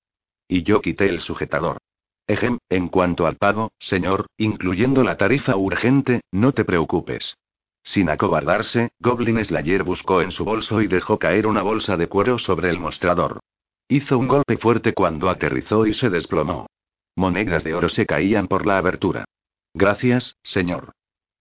Y 0.48 0.64
yo 0.64 0.82
quité 0.82 1.10
el 1.10 1.20
sujetador. 1.20 1.78
Ejem, 2.26 2.58
en 2.70 2.88
cuanto 2.88 3.28
al 3.28 3.36
pago, 3.36 3.72
señor, 3.78 4.28
incluyendo 4.38 5.04
la 5.04 5.18
tarifa 5.18 5.56
urgente, 5.56 6.22
no 6.32 6.52
te 6.52 6.66
preocupes. 6.66 7.36
Sin 7.84 8.10
acobardarse, 8.10 8.92
Goblin 9.00 9.44
Slayer 9.44 9.84
buscó 9.84 10.22
en 10.22 10.32
su 10.32 10.44
bolso 10.44 10.82
y 10.82 10.88
dejó 10.88 11.20
caer 11.20 11.46
una 11.46 11.62
bolsa 11.62 11.98
de 11.98 12.08
cuero 12.08 12.40
sobre 12.40 12.70
el 12.70 12.80
mostrador. 12.80 13.40
Hizo 13.88 14.18
un 14.18 14.28
golpe 14.28 14.58
fuerte 14.58 14.94
cuando 14.94 15.30
aterrizó 15.30 15.86
y 15.86 15.94
se 15.94 16.10
desplomó. 16.10 16.68
Monedas 17.16 17.64
de 17.64 17.74
oro 17.74 17.90
se 17.90 18.06
caían 18.06 18.48
por 18.48 18.66
la 18.66 18.78
abertura. 18.78 19.26
Gracias, 19.74 20.36
señor. 20.44 20.94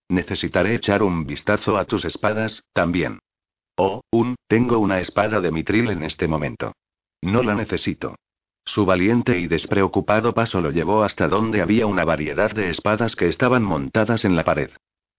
Necesitaré 0.09 0.75
echar 0.75 1.03
un 1.03 1.27
vistazo 1.27 1.77
a 1.77 1.85
tus 1.85 2.05
espadas, 2.05 2.63
también. 2.73 3.19
Oh, 3.77 4.03
un, 4.11 4.37
tengo 4.49 4.79
una 4.79 5.01
espada 5.01 5.41
de 5.41 5.53
mitril 5.53 5.91
en 5.91 6.03
este 6.03 6.27
momento. 6.27 6.73
No 7.23 7.43
la 7.43 7.55
necesito. 7.55 8.17
Su 8.65 8.85
valiente 8.85 9.39
y 9.39 9.47
despreocupado 9.47 10.35
paso 10.35 10.61
lo 10.61 10.71
llevó 10.71 11.03
hasta 11.03 11.29
donde 11.29 11.63
había 11.63 11.87
una 11.87 12.05
variedad 12.05 12.51
de 12.51 12.71
espadas 12.71 13.17
que 13.17 13.29
estaban 13.29 13.63
montadas 13.63 14.25
en 14.25 14.37
la 14.37 14.45
pared. 14.45 14.71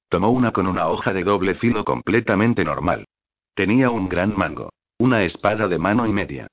Tomó 0.08 0.30
una 0.30 0.52
con 0.52 0.68
una 0.68 0.88
hoja 0.88 1.14
de 1.14 1.24
doble 1.24 1.56
filo 1.56 1.86
completamente 1.86 2.64
normal. 2.64 3.06
Tenía 3.54 3.90
un 3.92 4.10
gran 4.10 4.36
mango. 4.38 4.70
Una 4.98 5.24
espada 5.24 5.68
de 5.68 5.80
mano 5.80 6.06
y 6.06 6.14
media. 6.14 6.48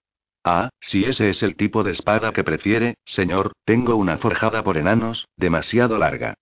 Ah, 0.49 0.69
si 0.79 1.05
ese 1.05 1.29
es 1.29 1.43
el 1.43 1.57
tipo 1.57 1.83
de 1.83 1.91
espada 1.91 2.33
que 2.33 2.45
prefiere, 2.45 2.99
señor, 3.05 3.51
tengo 3.65 3.97
una 3.97 4.17
forjada 4.19 4.63
por 4.63 4.77
enanos, 4.77 5.27
demasiado 5.37 5.99
larga. 5.99 6.35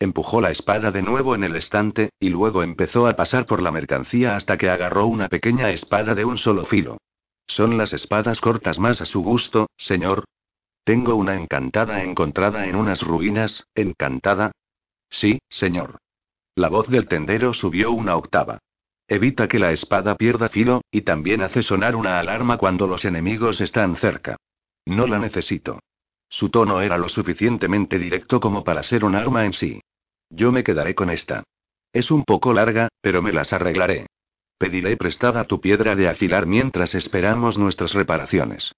Empujó 0.00 0.40
la 0.40 0.50
espada 0.50 0.90
de 0.90 1.00
nuevo 1.00 1.36
en 1.36 1.44
el 1.44 1.54
estante, 1.54 2.10
y 2.18 2.30
luego 2.30 2.64
empezó 2.64 3.06
a 3.06 3.14
pasar 3.14 3.46
por 3.46 3.62
la 3.62 3.70
mercancía 3.70 4.34
hasta 4.34 4.56
que 4.56 4.68
agarró 4.68 5.06
una 5.06 5.28
pequeña 5.28 5.70
espada 5.70 6.16
de 6.16 6.24
un 6.24 6.38
solo 6.38 6.64
filo. 6.64 6.98
Son 7.46 7.78
las 7.78 7.92
espadas 7.92 8.40
cortas 8.40 8.80
más 8.80 9.00
a 9.00 9.04
su 9.04 9.22
gusto, 9.22 9.68
señor. 9.76 10.24
Tengo 10.82 11.14
una 11.14 11.36
encantada 11.36 12.02
encontrada 12.02 12.66
en 12.66 12.74
unas 12.74 13.00
ruinas, 13.00 13.68
encantada. 13.76 14.50
Sí, 15.08 15.38
señor. 15.48 15.98
La 16.56 16.68
voz 16.68 16.88
del 16.88 17.06
tendero 17.06 17.54
subió 17.54 17.92
una 17.92 18.16
octava. 18.16 18.58
Evita 19.08 19.48
que 19.48 19.58
la 19.58 19.72
espada 19.72 20.16
pierda 20.16 20.48
filo, 20.48 20.82
y 20.90 21.02
también 21.02 21.42
hace 21.42 21.62
sonar 21.62 21.96
una 21.96 22.18
alarma 22.18 22.56
cuando 22.56 22.86
los 22.86 23.04
enemigos 23.04 23.60
están 23.60 23.96
cerca. 23.96 24.36
No 24.86 25.06
la 25.06 25.18
necesito. 25.18 25.80
Su 26.28 26.48
tono 26.48 26.80
era 26.80 26.96
lo 26.96 27.08
suficientemente 27.08 27.98
directo 27.98 28.40
como 28.40 28.64
para 28.64 28.82
ser 28.82 29.04
un 29.04 29.14
arma 29.14 29.44
en 29.44 29.52
sí. 29.52 29.80
Yo 30.30 30.50
me 30.50 30.64
quedaré 30.64 30.94
con 30.94 31.10
esta. 31.10 31.44
Es 31.92 32.10
un 32.10 32.24
poco 32.24 32.54
larga, 32.54 32.88
pero 33.02 33.20
me 33.20 33.32
las 33.32 33.52
arreglaré. 33.52 34.06
Pediré 34.56 34.96
prestada 34.96 35.44
tu 35.44 35.60
piedra 35.60 35.94
de 35.94 36.08
afilar 36.08 36.46
mientras 36.46 36.94
esperamos 36.94 37.58
nuestras 37.58 37.92
reparaciones. 37.92 38.72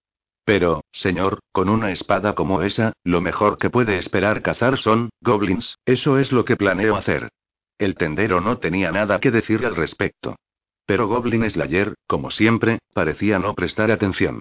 Pero, 0.44 0.82
señor, 0.90 1.38
con 1.52 1.68
una 1.68 1.90
espada 1.92 2.34
como 2.34 2.62
esa, 2.62 2.92
lo 3.04 3.20
mejor 3.20 3.56
que 3.56 3.70
puede 3.70 3.96
esperar 3.98 4.42
cazar 4.42 4.76
son, 4.78 5.10
goblins, 5.20 5.76
eso 5.86 6.18
es 6.18 6.32
lo 6.32 6.44
que 6.44 6.56
planeo 6.56 6.96
hacer. 6.96 7.28
El 7.78 7.94
tendero 7.96 8.40
no 8.40 8.58
tenía 8.58 8.92
nada 8.92 9.18
que 9.20 9.30
decir 9.30 9.64
al 9.66 9.76
respecto. 9.76 10.36
Pero 10.86 11.08
Goblin 11.08 11.48
Slayer, 11.48 11.94
como 12.06 12.30
siempre, 12.30 12.78
parecía 12.92 13.38
no 13.38 13.54
prestar 13.54 13.90
atención. 13.90 14.40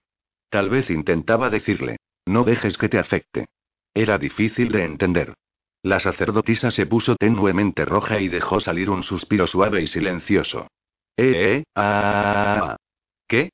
Tal 0.50 0.70
vez 0.70 0.90
intentaba 0.90 1.50
decirle, 1.50 1.98
no 2.26 2.44
dejes 2.44 2.78
que 2.78 2.90
te 2.90 3.00
afecte. 3.00 3.48
Era 3.94 4.18
difícil 4.18 4.72
de 4.72 4.84
entender. 4.84 5.34
La 5.82 6.00
sacerdotisa 6.00 6.72
se 6.72 6.86
puso 6.86 7.16
tenuemente 7.16 7.86
roja 7.86 8.20
y 8.20 8.30
dejó 8.30 8.60
salir 8.60 8.90
un 8.90 9.04
suspiro 9.04 9.48
suave 9.48 9.82
y 9.82 9.88
silencioso. 9.88 10.68
Eh, 11.18 11.58
eh, 11.58 11.64
ah. 11.76 12.78
¿Qué? 13.28 13.50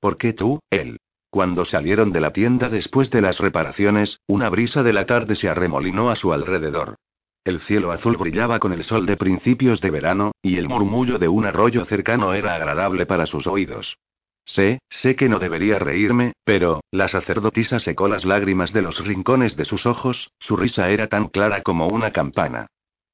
¿Por 0.00 0.16
qué 0.16 0.32
tú, 0.32 0.60
él? 0.70 0.98
Cuando 1.30 1.64
salieron 1.64 2.12
de 2.12 2.20
la 2.20 2.32
tienda 2.32 2.68
después 2.68 3.10
de 3.10 3.20
las 3.20 3.38
reparaciones, 3.38 4.20
una 4.28 4.48
brisa 4.50 4.82
de 4.82 4.92
la 4.92 5.04
tarde 5.04 5.34
se 5.34 5.48
arremolinó 5.48 6.10
a 6.10 6.16
su 6.16 6.32
alrededor. 6.32 6.96
El 7.44 7.60
cielo 7.60 7.92
azul 7.92 8.16
brillaba 8.16 8.58
con 8.58 8.72
el 8.72 8.84
sol 8.84 9.04
de 9.04 9.18
principios 9.18 9.82
de 9.82 9.90
verano, 9.90 10.32
y 10.42 10.56
el 10.56 10.66
murmullo 10.66 11.18
de 11.18 11.28
un 11.28 11.44
arroyo 11.44 11.84
cercano 11.84 12.32
era 12.32 12.54
agradable 12.54 13.04
para 13.04 13.26
sus 13.26 13.46
oídos. 13.46 13.98
Sé, 14.46 14.80
sé 14.88 15.14
que 15.14 15.28
no 15.28 15.38
debería 15.38 15.78
reírme, 15.78 16.32
pero, 16.44 16.80
la 16.90 17.08
sacerdotisa 17.08 17.80
secó 17.80 18.08
las 18.08 18.24
lágrimas 18.24 18.72
de 18.72 18.82
los 18.82 19.04
rincones 19.04 19.56
de 19.56 19.66
sus 19.66 19.84
ojos, 19.84 20.30
su 20.38 20.56
risa 20.56 20.90
era 20.90 21.08
tan 21.08 21.28
clara 21.28 21.62
como 21.62 21.86
una 21.88 22.12
campana. 22.12 22.66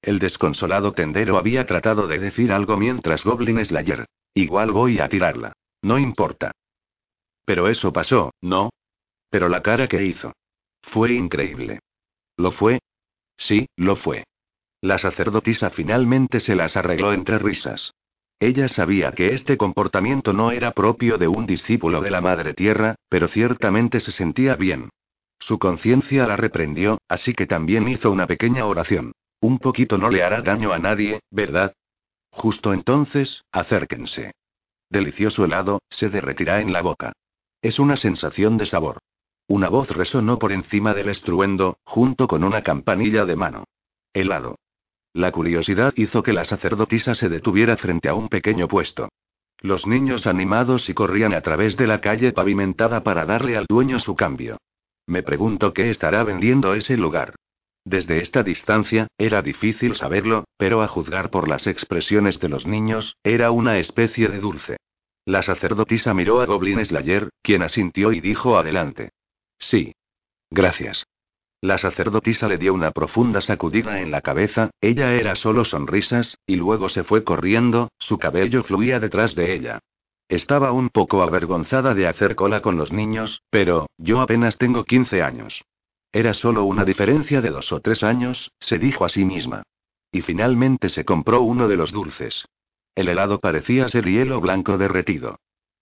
El 0.02 0.18
desconsolado 0.18 0.92
tendero 0.92 1.36
había 1.36 1.66
tratado 1.66 2.06
de 2.06 2.18
decir 2.18 2.52
algo 2.52 2.76
mientras 2.76 3.24
Goblin 3.24 3.64
Slayer. 3.64 4.06
Igual 4.34 4.70
voy 4.70 5.00
a 5.00 5.08
tirarla. 5.08 5.52
No 5.82 5.98
importa. 5.98 6.52
Pero 7.44 7.68
eso 7.68 7.92
pasó, 7.92 8.32
¿no? 8.40 8.70
Pero 9.28 9.48
la 9.48 9.62
cara 9.62 9.88
que 9.88 10.04
hizo. 10.04 10.32
Fue 10.82 11.12
increíble. 11.12 11.80
¿Lo 12.36 12.52
fue? 12.52 12.80
Sí, 13.40 13.68
lo 13.76 13.96
fue. 13.96 14.24
La 14.82 14.98
sacerdotisa 14.98 15.70
finalmente 15.70 16.40
se 16.40 16.54
las 16.54 16.76
arregló 16.76 17.12
entre 17.12 17.38
risas. 17.38 17.92
Ella 18.38 18.68
sabía 18.68 19.12
que 19.12 19.34
este 19.34 19.56
comportamiento 19.56 20.32
no 20.32 20.50
era 20.50 20.72
propio 20.72 21.18
de 21.18 21.26
un 21.26 21.46
discípulo 21.46 22.00
de 22.00 22.10
la 22.10 22.20
Madre 22.20 22.54
Tierra, 22.54 22.96
pero 23.08 23.28
ciertamente 23.28 24.00
se 24.00 24.12
sentía 24.12 24.56
bien. 24.56 24.90
Su 25.38 25.58
conciencia 25.58 26.26
la 26.26 26.36
reprendió, 26.36 26.98
así 27.08 27.34
que 27.34 27.46
también 27.46 27.88
hizo 27.88 28.10
una 28.10 28.26
pequeña 28.26 28.66
oración. 28.66 29.12
Un 29.40 29.58
poquito 29.58 29.96
no 29.96 30.10
le 30.10 30.22
hará 30.22 30.42
daño 30.42 30.72
a 30.72 30.78
nadie, 30.78 31.20
¿verdad? 31.30 31.72
Justo 32.30 32.74
entonces, 32.74 33.42
acérquense. 33.52 34.32
Delicioso 34.90 35.44
helado, 35.44 35.80
se 35.88 36.10
derretirá 36.10 36.60
en 36.60 36.72
la 36.72 36.82
boca. 36.82 37.12
Es 37.62 37.78
una 37.78 37.96
sensación 37.96 38.58
de 38.58 38.66
sabor. 38.66 38.98
Una 39.50 39.68
voz 39.68 39.90
resonó 39.90 40.38
por 40.38 40.52
encima 40.52 40.94
del 40.94 41.08
estruendo, 41.08 41.78
junto 41.82 42.28
con 42.28 42.44
una 42.44 42.62
campanilla 42.62 43.24
de 43.24 43.34
mano. 43.34 43.64
Helado. 44.14 44.60
La 45.12 45.32
curiosidad 45.32 45.92
hizo 45.96 46.22
que 46.22 46.32
la 46.32 46.44
sacerdotisa 46.44 47.16
se 47.16 47.28
detuviera 47.28 47.76
frente 47.76 48.08
a 48.08 48.14
un 48.14 48.28
pequeño 48.28 48.68
puesto. 48.68 49.08
Los 49.58 49.88
niños 49.88 50.28
animados 50.28 50.88
y 50.88 50.94
corrían 50.94 51.34
a 51.34 51.40
través 51.40 51.76
de 51.76 51.88
la 51.88 52.00
calle 52.00 52.30
pavimentada 52.30 53.02
para 53.02 53.26
darle 53.26 53.56
al 53.56 53.66
dueño 53.68 53.98
su 53.98 54.14
cambio. 54.14 54.56
Me 55.08 55.24
pregunto 55.24 55.72
qué 55.72 55.90
estará 55.90 56.22
vendiendo 56.22 56.74
ese 56.74 56.96
lugar. 56.96 57.34
Desde 57.84 58.22
esta 58.22 58.44
distancia, 58.44 59.08
era 59.18 59.42
difícil 59.42 59.96
saberlo, 59.96 60.44
pero 60.58 60.80
a 60.80 60.86
juzgar 60.86 61.28
por 61.30 61.48
las 61.48 61.66
expresiones 61.66 62.38
de 62.38 62.50
los 62.50 62.68
niños, 62.68 63.16
era 63.24 63.50
una 63.50 63.78
especie 63.78 64.28
de 64.28 64.38
dulce. 64.38 64.76
La 65.24 65.42
sacerdotisa 65.42 66.14
miró 66.14 66.40
a 66.40 66.46
Goblin 66.46 66.84
Slayer, 66.84 67.30
quien 67.42 67.62
asintió 67.62 68.12
y 68.12 68.20
dijo 68.20 68.56
adelante. 68.56 69.10
Sí. 69.60 69.92
Gracias. 70.50 71.06
La 71.62 71.76
sacerdotisa 71.76 72.48
le 72.48 72.56
dio 72.56 72.72
una 72.72 72.90
profunda 72.90 73.42
sacudida 73.42 74.00
en 74.00 74.10
la 74.10 74.22
cabeza, 74.22 74.70
ella 74.80 75.14
era 75.14 75.36
solo 75.36 75.64
sonrisas, 75.64 76.38
y 76.46 76.56
luego 76.56 76.88
se 76.88 77.04
fue 77.04 77.22
corriendo, 77.22 77.90
su 77.98 78.18
cabello 78.18 78.64
fluía 78.64 78.98
detrás 78.98 79.34
de 79.34 79.54
ella. 79.54 79.78
Estaba 80.28 80.72
un 80.72 80.88
poco 80.88 81.22
avergonzada 81.22 81.92
de 81.92 82.06
hacer 82.06 82.34
cola 82.34 82.62
con 82.62 82.78
los 82.78 82.92
niños, 82.92 83.42
pero, 83.50 83.88
yo 83.98 84.20
apenas 84.20 84.56
tengo 84.56 84.84
15 84.84 85.22
años. 85.22 85.62
Era 86.12 86.32
solo 86.32 86.64
una 86.64 86.84
diferencia 86.84 87.40
de 87.42 87.50
dos 87.50 87.72
o 87.72 87.80
tres 87.80 88.02
años, 88.02 88.50
se 88.58 88.78
dijo 88.78 89.04
a 89.04 89.10
sí 89.10 89.24
misma. 89.24 89.62
Y 90.10 90.22
finalmente 90.22 90.88
se 90.88 91.04
compró 91.04 91.42
uno 91.42 91.68
de 91.68 91.76
los 91.76 91.92
dulces. 91.92 92.46
El 92.94 93.08
helado 93.08 93.38
parecía 93.38 93.88
ser 93.88 94.06
hielo 94.06 94.40
blanco 94.40 94.78
derretido. 94.78 95.38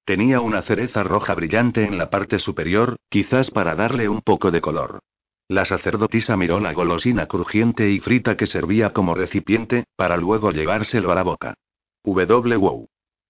Tenía 0.09 0.41
una 0.41 0.63
cereza 0.63 1.03
roja 1.03 1.35
brillante 1.35 1.85
en 1.85 1.99
la 1.99 2.09
parte 2.09 2.39
superior, 2.39 2.97
quizás 3.11 3.51
para 3.51 3.75
darle 3.75 4.09
un 4.09 4.23
poco 4.23 4.51
de 4.51 4.63
color. 4.63 5.01
La 5.49 5.67
sacerdotisa 5.67 6.35
miró 6.35 6.61
la 6.61 6.73
golosina 6.73 7.27
crujiente 7.27 7.91
y 7.91 8.01
frita 8.01 8.35
que 8.35 8.47
servía 8.47 8.95
como 8.95 9.15
recipiente, 9.15 9.85
para 9.97 10.17
luego 10.17 10.51
llevárselo 10.51 11.13
a 11.13 11.15
la 11.15 11.25
boca. 11.25 11.57
W. 12.05 12.87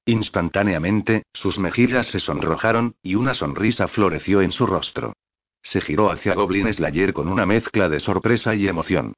Instantáneamente, 0.07 1.25
sus 1.33 1.59
mejillas 1.59 2.07
se 2.07 2.21
sonrojaron, 2.21 2.95
y 3.03 3.17
una 3.17 3.35
sonrisa 3.35 3.89
floreció 3.89 4.41
en 4.41 4.53
su 4.53 4.65
rostro. 4.65 5.15
Se 5.61 5.81
giró 5.81 6.13
hacia 6.13 6.35
Goblin 6.35 6.73
Slayer 6.73 7.13
con 7.13 7.27
una 7.27 7.45
mezcla 7.45 7.89
de 7.89 7.99
sorpresa 7.99 8.55
y 8.55 8.69
emoción. 8.69 9.15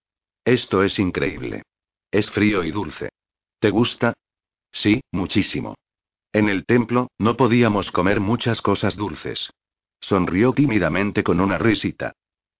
Esto 0.46 0.82
es 0.82 0.98
increíble. 0.98 1.64
Es 2.10 2.30
frío 2.30 2.64
y 2.64 2.70
dulce. 2.70 3.10
¿Te 3.58 3.68
gusta? 3.68 4.14
Sí, 4.72 5.02
muchísimo. 5.12 5.74
En 6.32 6.48
el 6.48 6.64
templo, 6.64 7.10
no 7.18 7.36
podíamos 7.36 7.90
comer 7.90 8.20
muchas 8.20 8.62
cosas 8.62 8.96
dulces. 8.96 9.52
Sonrió 10.00 10.52
tímidamente 10.52 11.24
con 11.24 11.40
una 11.40 11.58
risita. 11.58 12.12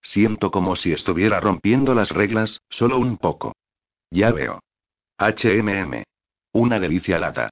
Siento 0.03 0.51
como 0.51 0.77
si 0.77 0.93
estuviera 0.93 1.41
rompiendo 1.41 1.95
las 1.95 2.11
reglas, 2.11 2.61
solo 2.69 2.99
un 2.99 3.17
poco. 3.17 3.55
Ya 4.11 4.33
veo. 4.33 4.61
HMM. 5.19 6.03
Una 6.53 6.81
delicia 6.81 7.19
lata. 7.19 7.51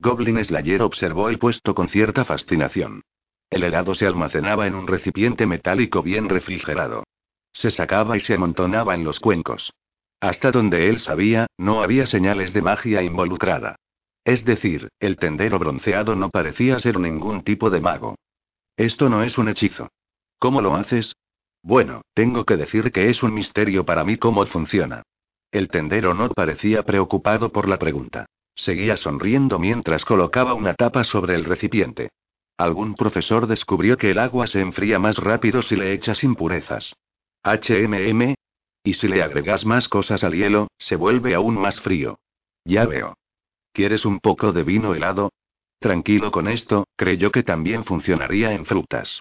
Goblin 0.00 0.42
Slayer 0.42 0.82
observó 0.82 1.28
el 1.28 1.38
puesto 1.38 1.74
con 1.74 1.88
cierta 1.88 2.24
fascinación. 2.24 3.02
El 3.50 3.64
helado 3.64 3.94
se 3.94 4.06
almacenaba 4.06 4.66
en 4.66 4.74
un 4.74 4.86
recipiente 4.86 5.46
metálico 5.46 6.02
bien 6.02 6.28
refrigerado. 6.28 7.04
Se 7.52 7.70
sacaba 7.70 8.16
y 8.16 8.20
se 8.20 8.34
amontonaba 8.34 8.94
en 8.94 9.04
los 9.04 9.20
cuencos. 9.20 9.72
Hasta 10.20 10.50
donde 10.50 10.88
él 10.88 11.00
sabía, 11.00 11.46
no 11.58 11.82
había 11.82 12.06
señales 12.06 12.52
de 12.52 12.62
magia 12.62 13.02
involucrada. 13.02 13.76
Es 14.24 14.44
decir, 14.44 14.88
el 15.00 15.16
tendero 15.16 15.58
bronceado 15.58 16.14
no 16.14 16.30
parecía 16.30 16.78
ser 16.78 16.98
ningún 16.98 17.42
tipo 17.42 17.70
de 17.70 17.80
mago. 17.80 18.16
Esto 18.76 19.08
no 19.08 19.22
es 19.22 19.38
un 19.38 19.48
hechizo. 19.48 19.88
¿Cómo 20.38 20.60
lo 20.60 20.74
haces? 20.74 21.14
Bueno, 21.62 22.02
tengo 22.14 22.44
que 22.44 22.56
decir 22.56 22.92
que 22.92 23.10
es 23.10 23.22
un 23.22 23.34
misterio 23.34 23.84
para 23.84 24.04
mí 24.04 24.16
cómo 24.16 24.44
funciona. 24.46 25.02
El 25.50 25.68
tendero 25.68 26.14
no 26.14 26.28
parecía 26.30 26.82
preocupado 26.82 27.50
por 27.50 27.68
la 27.68 27.78
pregunta. 27.78 28.26
Seguía 28.54 28.96
sonriendo 28.96 29.58
mientras 29.58 30.04
colocaba 30.04 30.54
una 30.54 30.74
tapa 30.74 31.04
sobre 31.04 31.34
el 31.34 31.44
recipiente. 31.44 32.10
Algún 32.56 32.94
profesor 32.94 33.46
descubrió 33.46 33.96
que 33.96 34.10
el 34.10 34.18
agua 34.18 34.46
se 34.46 34.60
enfría 34.60 34.98
más 34.98 35.16
rápido 35.16 35.62
si 35.62 35.76
le 35.76 35.92
echas 35.92 36.22
impurezas. 36.24 36.94
HMM. 37.42 38.34
Y 38.82 38.94
si 38.94 39.08
le 39.08 39.22
agregas 39.22 39.64
más 39.64 39.88
cosas 39.88 40.24
al 40.24 40.34
hielo, 40.34 40.68
se 40.78 40.96
vuelve 40.96 41.34
aún 41.34 41.58
más 41.58 41.80
frío. 41.80 42.18
Ya 42.64 42.86
veo. 42.86 43.14
¿Quieres 43.72 44.04
un 44.04 44.20
poco 44.20 44.52
de 44.52 44.62
vino 44.62 44.94
helado? 44.94 45.32
Tranquilo 45.78 46.30
con 46.30 46.48
esto, 46.48 46.86
creyó 46.96 47.30
que 47.30 47.42
también 47.42 47.84
funcionaría 47.84 48.52
en 48.52 48.66
frutas. 48.66 49.20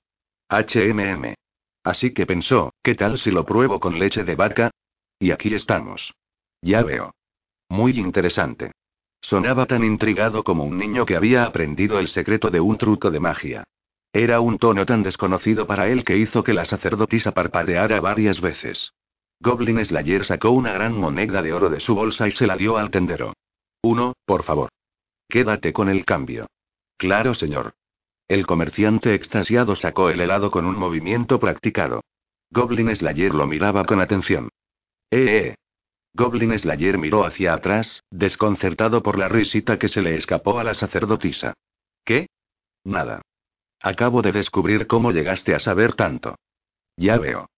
HMM. 0.49 1.35
Así 1.83 2.13
que 2.13 2.25
pensó, 2.25 2.73
¿qué 2.83 2.95
tal 2.95 3.17
si 3.17 3.31
lo 3.31 3.45
pruebo 3.45 3.79
con 3.79 3.99
leche 3.99 4.23
de 4.23 4.35
vaca? 4.35 4.71
Y 5.19 5.31
aquí 5.31 5.53
estamos. 5.53 6.13
Ya 6.61 6.83
veo. 6.83 7.13
Muy 7.69 7.97
interesante. 7.99 8.71
Sonaba 9.21 9.65
tan 9.65 9.83
intrigado 9.83 10.43
como 10.43 10.63
un 10.63 10.77
niño 10.77 11.05
que 11.05 11.15
había 11.15 11.43
aprendido 11.43 11.99
el 11.99 12.07
secreto 12.07 12.49
de 12.49 12.59
un 12.59 12.77
truco 12.77 13.11
de 13.11 13.19
magia. 13.19 13.63
Era 14.11 14.39
un 14.39 14.57
tono 14.57 14.85
tan 14.85 15.03
desconocido 15.03 15.67
para 15.67 15.87
él 15.87 16.03
que 16.03 16.17
hizo 16.17 16.43
que 16.43 16.53
la 16.53 16.65
sacerdotisa 16.65 17.31
parpadeara 17.31 18.01
varias 18.01 18.41
veces. 18.41 18.93
Goblin 19.39 19.83
Slayer 19.85 20.25
sacó 20.25 20.51
una 20.51 20.73
gran 20.73 20.97
moneda 20.97 21.41
de 21.41 21.53
oro 21.53 21.69
de 21.69 21.79
su 21.79 21.95
bolsa 21.95 22.27
y 22.27 22.31
se 22.31 22.47
la 22.47 22.57
dio 22.57 22.77
al 22.77 22.89
tendero. 22.89 23.33
Uno, 23.81 24.13
por 24.25 24.43
favor. 24.43 24.69
Quédate 25.27 25.73
con 25.73 25.89
el 25.89 26.05
cambio. 26.05 26.47
Claro, 26.97 27.33
señor. 27.33 27.73
El 28.27 28.45
comerciante 28.45 29.15
extasiado 29.15 29.75
sacó 29.75 30.09
el 30.09 30.19
helado 30.19 30.51
con 30.51 30.65
un 30.65 30.77
movimiento 30.77 31.39
practicado. 31.39 32.01
Goblin 32.51 32.95
Slayer 32.95 33.33
lo 33.33 33.47
miraba 33.47 33.85
con 33.85 34.01
atención. 34.01 34.49
Eh, 35.11 35.37
eh. 35.37 35.55
Goblin 36.13 36.57
Slayer 36.57 36.97
miró 36.97 37.25
hacia 37.25 37.53
atrás, 37.53 38.03
desconcertado 38.11 39.01
por 39.01 39.17
la 39.17 39.29
risita 39.29 39.77
que 39.79 39.87
se 39.87 40.01
le 40.01 40.15
escapó 40.15 40.59
a 40.59 40.63
la 40.63 40.73
sacerdotisa. 40.73 41.53
¿Qué? 42.03 42.27
Nada. 42.83 43.21
Acabo 43.81 44.21
de 44.21 44.31
descubrir 44.31 44.87
cómo 44.87 45.11
llegaste 45.11 45.55
a 45.55 45.59
saber 45.59 45.93
tanto. 45.93 46.35
Ya 46.97 47.17
veo. 47.17 47.49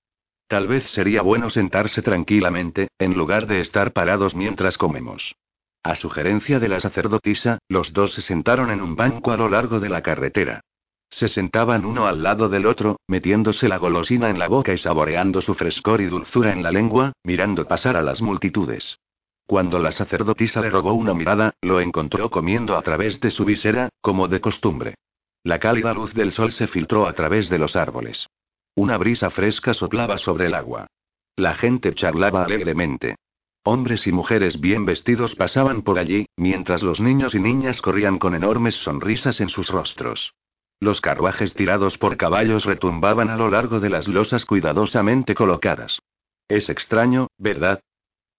Tal 0.48 0.68
vez 0.68 0.84
sería 0.92 1.22
bueno 1.22 1.50
sentarse 1.50 2.02
tranquilamente, 2.02 2.90
en 3.00 3.14
lugar 3.14 3.48
de 3.48 3.62
estar 3.62 3.94
parados 3.94 4.36
mientras 4.36 4.78
comemos. 4.78 5.36
A 5.84 5.96
sugerencia 5.96 6.60
de 6.60 6.70
la 6.70 6.80
sacerdotisa, 6.80 7.58
los 7.68 7.92
dos 7.94 8.14
se 8.14 8.22
sentaron 8.22 8.70
en 8.70 8.82
un 8.82 8.96
banco 8.96 9.32
a 9.32 9.38
lo 9.38 9.50
largo 9.50 9.80
de 9.80 9.90
la 9.90 10.02
carretera. 10.02 10.62
Se 11.10 11.28
sentaban 11.28 11.86
uno 11.86 12.06
al 12.06 12.22
lado 12.22 12.50
del 12.50 12.68
otro, 12.68 13.00
metiéndose 13.08 13.68
la 13.68 13.78
golosina 13.78 14.30
en 14.30 14.38
la 14.38 14.48
boca 14.48 14.74
y 14.74 14.78
saboreando 14.78 15.42
su 15.42 15.56
frescor 15.56 16.00
y 16.02 16.06
dulzura 16.06 16.54
en 16.54 16.62
la 16.62 16.72
lengua, 16.72 17.14
mirando 17.24 17.68
pasar 17.68 17.98
a 17.98 18.04
las 18.04 18.22
multitudes. 18.22 19.00
Cuando 19.48 19.80
la 19.80 19.92
sacerdotisa 19.92 20.62
le 20.62 20.70
robó 20.70 20.94
una 20.94 21.14
mirada, 21.14 21.56
lo 21.62 21.82
encontró 21.82 22.30
comiendo 22.30 22.78
a 22.78 22.82
través 22.84 23.20
de 23.20 23.32
su 23.32 23.44
visera, 23.44 23.90
como 24.00 24.28
de 24.28 24.40
costumbre. 24.40 24.96
La 25.44 25.60
cálida 25.60 25.94
luz 25.94 26.14
del 26.14 26.32
sol 26.32 26.52
se 26.52 26.68
filtró 26.68 27.08
a 27.08 27.14
través 27.14 27.50
de 27.50 27.58
los 27.58 27.76
árboles. 27.76 28.28
Una 28.76 28.98
brisa 28.98 29.32
fresca 29.32 29.74
soplaba 29.74 30.20
sobre 30.20 30.46
el 30.46 30.54
agua. 30.54 30.88
La 31.36 31.56
gente 31.56 31.94
charlaba 31.96 32.46
alegremente. 32.46 33.16
Hombres 33.64 34.08
y 34.08 34.12
mujeres 34.12 34.60
bien 34.60 34.86
vestidos 34.86 35.36
pasaban 35.36 35.84
por 35.84 36.00
allí, 36.00 36.26
mientras 36.36 36.82
los 36.82 37.00
niños 37.00 37.36
y 37.36 37.40
niñas 37.40 37.80
corrían 37.80 38.18
con 38.18 38.34
enormes 38.34 38.74
sonrisas 38.76 39.40
en 39.40 39.50
sus 39.50 39.70
rostros. 39.70 40.34
Los 40.80 41.00
carruajes 41.00 41.54
tirados 41.54 42.00
por 42.00 42.18
caballos 42.18 42.66
retumbaban 42.66 43.30
a 43.30 43.38
lo 43.38 43.50
largo 43.50 43.80
de 43.80 43.92
las 43.92 44.08
losas 44.08 44.46
cuidadosamente 44.46 45.36
colocadas. 45.36 46.00
Es 46.48 46.70
extraño, 46.70 47.28
¿verdad? 47.38 47.82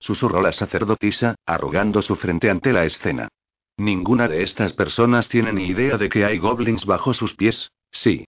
Susurró 0.01 0.43
la 0.43 0.51
sacerdotisa, 0.51 1.37
arrugando 1.47 2.03
su 2.03 2.17
frente 2.17 2.51
ante 2.51 2.73
la 2.73 2.85
escena. 2.85 3.29
Ninguna 3.77 4.27
de 4.27 4.43
estas 4.43 4.73
personas 4.73 5.29
tiene 5.29 5.53
ni 5.53 5.67
idea 5.67 5.99
de 5.99 6.09
que 6.09 6.25
hay 6.25 6.39
goblins 6.39 6.85
bajo 6.85 7.15
sus 7.15 7.37
pies, 7.37 7.71
sí. 7.93 8.25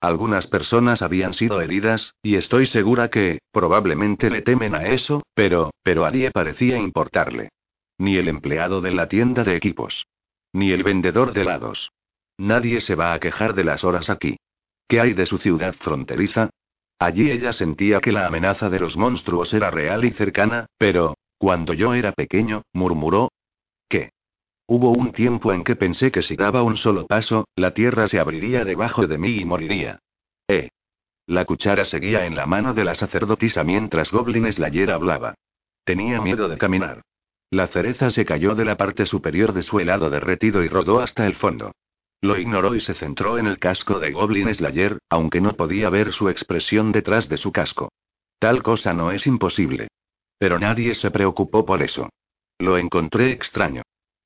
Algunas 0.00 0.46
personas 0.46 1.02
habían 1.02 1.34
sido 1.34 1.60
heridas, 1.60 2.14
y 2.22 2.36
estoy 2.36 2.66
segura 2.66 3.10
que, 3.10 3.40
probablemente 3.52 4.30
le 4.30 4.40
temen 4.40 4.74
a 4.74 4.86
eso, 4.86 5.22
pero, 5.34 5.72
pero 5.82 6.06
a 6.06 6.10
nadie 6.10 6.30
parecía 6.30 6.78
importarle. 6.78 7.50
Ni 7.98 8.16
el 8.16 8.28
empleado 8.28 8.80
de 8.80 8.92
la 8.92 9.08
tienda 9.08 9.44
de 9.44 9.56
equipos. 9.56 10.06
Ni 10.54 10.72
el 10.72 10.82
vendedor 10.82 11.34
de 11.34 11.42
helados. 11.42 11.92
Nadie 12.38 12.80
se 12.80 12.94
va 12.94 13.12
a 13.12 13.20
quejar 13.20 13.54
de 13.54 13.64
las 13.64 13.84
horas 13.84 14.08
aquí. 14.08 14.38
¿Qué 14.88 15.00
hay 15.00 15.12
de 15.12 15.26
su 15.26 15.36
ciudad 15.36 15.74
fronteriza? 15.74 16.48
Allí 16.98 17.30
ella 17.30 17.52
sentía 17.52 18.00
que 18.00 18.12
la 18.12 18.26
amenaza 18.26 18.70
de 18.70 18.80
los 18.80 18.96
monstruos 18.96 19.52
era 19.52 19.70
real 19.70 20.04
y 20.06 20.12
cercana, 20.12 20.66
pero, 20.78 21.14
cuando 21.36 21.74
yo 21.74 21.92
era 21.92 22.12
pequeño, 22.12 22.62
murmuró. 22.72 23.30
¿Qué? 23.88 24.10
Hubo 24.72 24.92
un 24.92 25.10
tiempo 25.10 25.52
en 25.52 25.64
que 25.64 25.74
pensé 25.74 26.12
que 26.12 26.22
si 26.22 26.36
daba 26.36 26.62
un 26.62 26.76
solo 26.76 27.04
paso, 27.04 27.48
la 27.56 27.74
tierra 27.74 28.06
se 28.06 28.20
abriría 28.20 28.64
debajo 28.64 29.04
de 29.08 29.18
mí 29.18 29.30
y 29.30 29.44
moriría. 29.44 29.98
Eh. 30.46 30.68
La 31.26 31.44
cuchara 31.44 31.84
seguía 31.84 32.24
en 32.24 32.36
la 32.36 32.46
mano 32.46 32.72
de 32.72 32.84
la 32.84 32.94
sacerdotisa 32.94 33.64
mientras 33.64 34.12
Goblin 34.12 34.50
Slayer 34.52 34.92
hablaba. 34.92 35.34
Tenía 35.82 36.20
miedo 36.20 36.48
de 36.48 36.56
caminar. 36.56 37.02
La 37.50 37.66
cereza 37.66 38.12
se 38.12 38.24
cayó 38.24 38.54
de 38.54 38.64
la 38.64 38.76
parte 38.76 39.06
superior 39.06 39.52
de 39.54 39.62
su 39.62 39.80
helado 39.80 40.08
derretido 40.08 40.62
y 40.62 40.68
rodó 40.68 41.00
hasta 41.00 41.26
el 41.26 41.34
fondo. 41.34 41.72
Lo 42.20 42.38
ignoró 42.38 42.76
y 42.76 42.80
se 42.80 42.94
centró 42.94 43.38
en 43.38 43.48
el 43.48 43.58
casco 43.58 43.98
de 43.98 44.12
Goblin 44.12 44.54
Slayer, 44.54 45.00
aunque 45.08 45.40
no 45.40 45.54
podía 45.54 45.90
ver 45.90 46.12
su 46.12 46.28
expresión 46.28 46.92
detrás 46.92 47.28
de 47.28 47.38
su 47.38 47.50
casco. 47.50 47.90
Tal 48.38 48.62
cosa 48.62 48.94
no 48.94 49.10
es 49.10 49.26
imposible. 49.26 49.88
Pero 50.38 50.60
nadie 50.60 50.94
se 50.94 51.10
preocupó 51.10 51.66
por 51.66 51.82
eso. 51.82 52.08
Lo 52.60 52.78
encontré 52.78 53.32
extraño. 53.32 53.82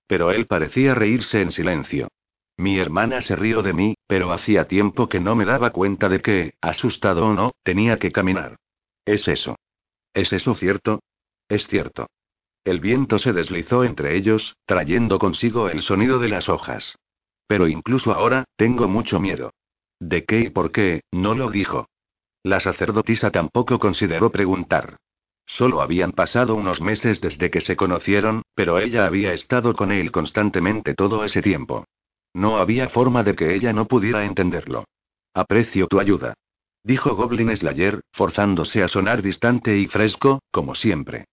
Pero 0.07 0.31
él 0.31 0.47
parecía 0.47 0.95
reírse 0.95 1.41
en 1.41 1.51
silencio. 1.51 2.09
Mi 2.57 2.79
hermana 2.79 3.21
se 3.21 3.35
rió 3.35 3.63
de 3.63 3.73
mí, 3.73 3.95
pero 4.07 4.33
hacía 4.33 4.67
tiempo 4.67 5.09
que 5.09 5.21
no 5.21 5.35
me 5.35 5.45
daba 5.45 5.71
cuenta 5.71 6.09
de 6.09 6.21
que, 6.21 6.55
asustado 6.61 7.27
o 7.27 7.35
no, 7.35 7.53
tenía 7.63 7.99
que 7.99 8.13
caminar. 8.13 8.57
Es 9.05 9.27
eso. 9.29 9.57
¿Es 10.13 10.33
eso 10.33 10.55
cierto? 10.55 11.01
Es 11.49 11.67
cierto. 11.67 12.07
El 12.65 12.81
viento 12.81 13.19
se 13.19 13.33
deslizó 13.33 13.85
entre 13.85 14.17
ellos, 14.17 14.57
trayendo 14.65 15.19
consigo 15.19 15.69
el 15.69 15.83
sonido 15.83 16.19
de 16.19 16.29
las 16.29 16.49
hojas. 16.49 16.97
Pero 17.47 17.69
incluso 17.69 18.15
ahora, 18.15 18.45
tengo 18.57 18.89
mucho 18.89 19.21
miedo. 19.21 19.53
¿De 20.01 20.25
qué 20.25 20.41
y 20.41 20.51
por 20.51 20.73
qué? 20.73 21.03
No 21.13 21.35
lo 21.35 21.51
dijo. 21.51 21.89
La 22.43 22.61
sacerdotisa 22.61 23.31
tampoco 23.31 23.79
consideró 23.79 24.31
preguntar. 24.31 24.97
Solo 25.47 25.83
habían 25.83 26.13
pasado 26.13 26.55
unos 26.55 26.81
meses 26.81 27.21
desde 27.21 27.51
que 27.51 27.61
se 27.61 27.77
conocieron, 27.77 28.43
pero 28.55 28.79
ella 28.79 29.07
había 29.07 29.33
estado 29.33 29.75
con 29.75 29.93
él 29.93 30.11
constantemente 30.11 30.95
todo 30.95 31.25
ese 31.25 31.43
tiempo. 31.43 31.85
No 32.33 32.57
había 32.57 32.89
forma 32.89 33.23
de 33.23 33.35
que 33.35 33.55
ella 33.55 33.73
no 33.73 33.87
pudiera 33.87 34.25
entenderlo. 34.25 34.85
Aprecio 35.35 35.87
tu 35.87 36.01
ayuda. 36.01 36.35
Dijo 36.83 37.15
Goblin 37.15 37.55
Slayer, 37.57 38.01
forzándose 38.13 38.83
a 38.83 38.89
sonar 38.89 39.23
distante 39.23 39.79
y 39.79 39.87
fresco, 39.87 40.41
como 40.51 40.75
siempre. 40.75 41.27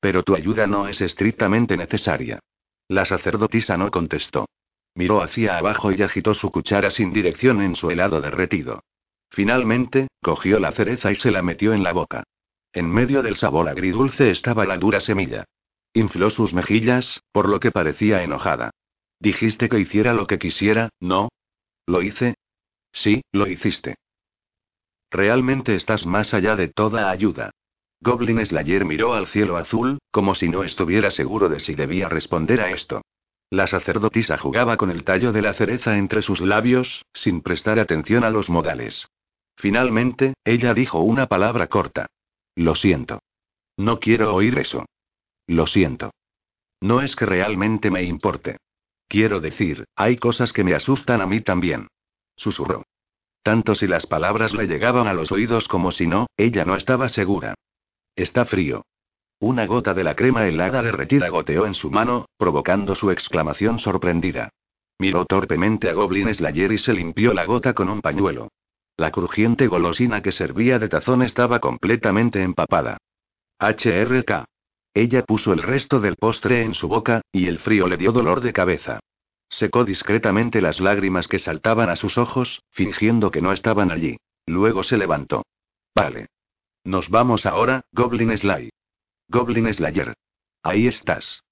Pero 0.00 0.22
tu 0.22 0.34
ayuda 0.34 0.66
no 0.66 0.88
es 0.88 1.00
estrictamente 1.00 1.76
necesaria. 1.76 2.40
La 2.88 3.04
sacerdotisa 3.04 3.76
no 3.76 3.90
contestó. 3.90 4.46
Miró 4.94 5.22
hacia 5.22 5.56
abajo 5.56 5.92
y 5.92 6.02
agitó 6.02 6.34
su 6.34 6.50
cuchara 6.50 6.90
sin 6.90 7.12
dirección 7.12 7.62
en 7.62 7.76
su 7.76 7.90
helado 7.90 8.20
derretido. 8.20 8.82
Finalmente, 9.30 10.08
cogió 10.20 10.58
la 10.58 10.72
cereza 10.72 11.12
y 11.12 11.14
se 11.14 11.30
la 11.30 11.42
metió 11.42 11.72
en 11.72 11.84
la 11.84 11.92
boca. 11.92 12.24
En 12.72 12.88
medio 12.90 13.22
del 13.22 13.36
sabor 13.36 13.68
agridulce 13.68 14.30
estaba 14.30 14.64
la 14.64 14.78
dura 14.78 15.00
semilla. 15.00 15.44
Infló 15.92 16.30
sus 16.30 16.54
mejillas, 16.54 17.22
por 17.32 17.48
lo 17.48 17.58
que 17.58 17.72
parecía 17.72 18.22
enojada. 18.22 18.70
Dijiste 19.18 19.68
que 19.68 19.80
hiciera 19.80 20.14
lo 20.14 20.26
que 20.26 20.38
quisiera, 20.38 20.90
¿no? 21.00 21.30
¿Lo 21.86 22.02
hice? 22.02 22.36
Sí, 22.92 23.22
lo 23.32 23.48
hiciste. 23.48 23.96
Realmente 25.10 25.74
estás 25.74 26.06
más 26.06 26.32
allá 26.32 26.54
de 26.54 26.68
toda 26.68 27.10
ayuda. 27.10 27.50
Goblin 28.00 28.44
Slayer 28.46 28.84
miró 28.84 29.14
al 29.14 29.26
cielo 29.26 29.56
azul, 29.56 29.98
como 30.10 30.34
si 30.34 30.48
no 30.48 30.62
estuviera 30.62 31.10
seguro 31.10 31.48
de 31.48 31.58
si 31.58 31.74
debía 31.74 32.08
responder 32.08 32.60
a 32.60 32.70
esto. 32.70 33.02
La 33.50 33.66
sacerdotisa 33.66 34.38
jugaba 34.38 34.76
con 34.76 34.90
el 34.90 35.02
tallo 35.02 35.32
de 35.32 35.42
la 35.42 35.54
cereza 35.54 35.98
entre 35.98 36.22
sus 36.22 36.40
labios, 36.40 37.04
sin 37.12 37.42
prestar 37.42 37.80
atención 37.80 38.22
a 38.22 38.30
los 38.30 38.48
modales. 38.48 39.08
Finalmente, 39.56 40.34
ella 40.44 40.72
dijo 40.72 41.00
una 41.00 41.26
palabra 41.26 41.66
corta. 41.66 42.06
Lo 42.60 42.74
siento. 42.74 43.22
No 43.78 44.00
quiero 44.00 44.34
oír 44.34 44.58
eso. 44.58 44.84
Lo 45.46 45.66
siento. 45.66 46.10
No 46.82 47.00
es 47.00 47.16
que 47.16 47.24
realmente 47.24 47.90
me 47.90 48.02
importe. 48.02 48.58
Quiero 49.08 49.40
decir, 49.40 49.84
hay 49.96 50.18
cosas 50.18 50.52
que 50.52 50.62
me 50.62 50.74
asustan 50.74 51.22
a 51.22 51.26
mí 51.26 51.40
también. 51.40 51.88
Susurró. 52.36 52.82
Tanto 53.42 53.74
si 53.74 53.86
las 53.86 54.04
palabras 54.04 54.52
le 54.52 54.66
llegaban 54.66 55.06
a 55.08 55.14
los 55.14 55.32
oídos 55.32 55.68
como 55.68 55.90
si 55.90 56.06
no, 56.06 56.26
ella 56.36 56.66
no 56.66 56.76
estaba 56.76 57.08
segura. 57.08 57.54
Está 58.14 58.44
frío. 58.44 58.84
Una 59.38 59.64
gota 59.64 59.94
de 59.94 60.04
la 60.04 60.14
crema 60.14 60.46
helada 60.46 60.82
derretida 60.82 61.30
goteó 61.30 61.64
en 61.64 61.72
su 61.72 61.90
mano, 61.90 62.26
provocando 62.36 62.94
su 62.94 63.10
exclamación 63.10 63.78
sorprendida. 63.78 64.50
Miró 64.98 65.24
torpemente 65.24 65.88
a 65.88 65.94
Goblin 65.94 66.34
Slayer 66.34 66.72
y 66.72 66.78
se 66.78 66.92
limpió 66.92 67.32
la 67.32 67.46
gota 67.46 67.72
con 67.72 67.88
un 67.88 68.02
pañuelo. 68.02 68.50
La 69.00 69.12
crujiente 69.12 69.66
golosina 69.66 70.20
que 70.20 70.30
servía 70.30 70.78
de 70.78 70.90
tazón 70.90 71.22
estaba 71.22 71.58
completamente 71.58 72.42
empapada. 72.42 72.98
HRK. 73.58 74.44
Ella 74.92 75.24
puso 75.24 75.54
el 75.54 75.62
resto 75.62 76.00
del 76.00 76.16
postre 76.16 76.64
en 76.64 76.74
su 76.74 76.86
boca, 76.86 77.22
y 77.32 77.46
el 77.46 77.60
frío 77.60 77.88
le 77.88 77.96
dio 77.96 78.12
dolor 78.12 78.42
de 78.42 78.52
cabeza. 78.52 79.00
Secó 79.48 79.86
discretamente 79.86 80.60
las 80.60 80.80
lágrimas 80.80 81.28
que 81.28 81.38
saltaban 81.38 81.88
a 81.88 81.96
sus 81.96 82.18
ojos, 82.18 82.62
fingiendo 82.72 83.30
que 83.30 83.40
no 83.40 83.52
estaban 83.52 83.90
allí. 83.90 84.18
Luego 84.44 84.82
se 84.82 84.98
levantó. 84.98 85.46
Vale. 85.94 86.26
Nos 86.84 87.08
vamos 87.08 87.46
ahora, 87.46 87.86
Goblin 87.92 88.36
Sly. 88.36 88.68
Goblin 89.28 89.72
Slayer. 89.72 90.12
Ahí 90.62 90.86
estás. 90.86 91.42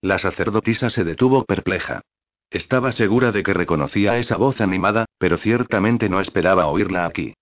La 0.00 0.16
sacerdotisa 0.16 0.88
se 0.88 1.04
detuvo 1.04 1.44
perpleja. 1.44 2.00
Estaba 2.48 2.92
segura 2.92 3.32
de 3.32 3.42
que 3.42 3.52
reconocía 3.52 4.16
esa 4.16 4.36
voz 4.36 4.60
animada, 4.60 5.06
pero 5.24 5.38
ciertamente 5.38 6.10
no 6.10 6.20
esperaba 6.20 6.66
oírla 6.66 7.06
aquí. 7.06 7.32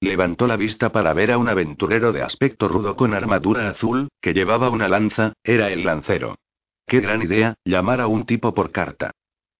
Levantó 0.00 0.46
la 0.46 0.56
vista 0.56 0.92
para 0.92 1.12
ver 1.12 1.32
a 1.32 1.38
un 1.38 1.48
aventurero 1.48 2.12
de 2.12 2.22
aspecto 2.22 2.68
rudo 2.68 2.94
con 2.94 3.14
armadura 3.14 3.68
azul, 3.68 4.10
que 4.20 4.32
llevaba 4.32 4.70
una 4.70 4.86
lanza, 4.86 5.32
era 5.42 5.72
el 5.72 5.82
lancero. 5.82 6.36
Qué 6.86 7.00
gran 7.00 7.20
idea, 7.20 7.54
llamar 7.64 8.00
a 8.00 8.06
un 8.06 8.26
tipo 8.26 8.54
por 8.54 8.70
carta. 8.70 9.10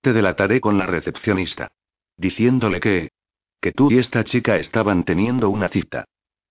Te 0.01 0.13
delataré 0.13 0.61
con 0.61 0.79
la 0.79 0.87
recepcionista. 0.87 1.73
Diciéndole 2.17 2.79
que... 2.79 3.09
que 3.61 3.73
tú 3.73 3.91
y 3.91 3.99
esta 3.99 4.23
chica 4.23 4.59
estaban 4.59 5.03
teniendo 5.03 5.51
una 5.51 5.67
cita. 5.67 6.05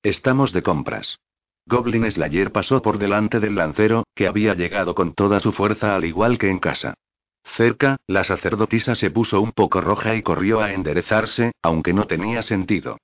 Estamos 0.03 0.51
de 0.51 0.63
compras. 0.63 1.17
Goblin 1.65 2.11
Slayer 2.11 2.51
pasó 2.51 2.81
por 2.81 2.97
delante 2.97 3.39
del 3.39 3.55
lancero, 3.55 4.03
que 4.15 4.27
había 4.27 4.53
llegado 4.53 4.95
con 4.95 5.13
toda 5.13 5.39
su 5.39 5.53
fuerza 5.53 5.95
al 5.95 6.03
igual 6.03 6.37
que 6.37 6.49
en 6.49 6.59
casa. 6.59 6.95
Cerca, 7.43 7.97
la 8.07 8.23
sacerdotisa 8.23 8.95
se 8.95 9.11
puso 9.11 9.41
un 9.41 9.51
poco 9.51 9.81
roja 9.81 10.15
y 10.15 10.21
corrió 10.21 10.61
a 10.61 10.73
enderezarse, 10.73 11.51
aunque 11.61 11.93
no 11.93 12.07
tenía 12.07 12.41
sentido. 12.43 12.97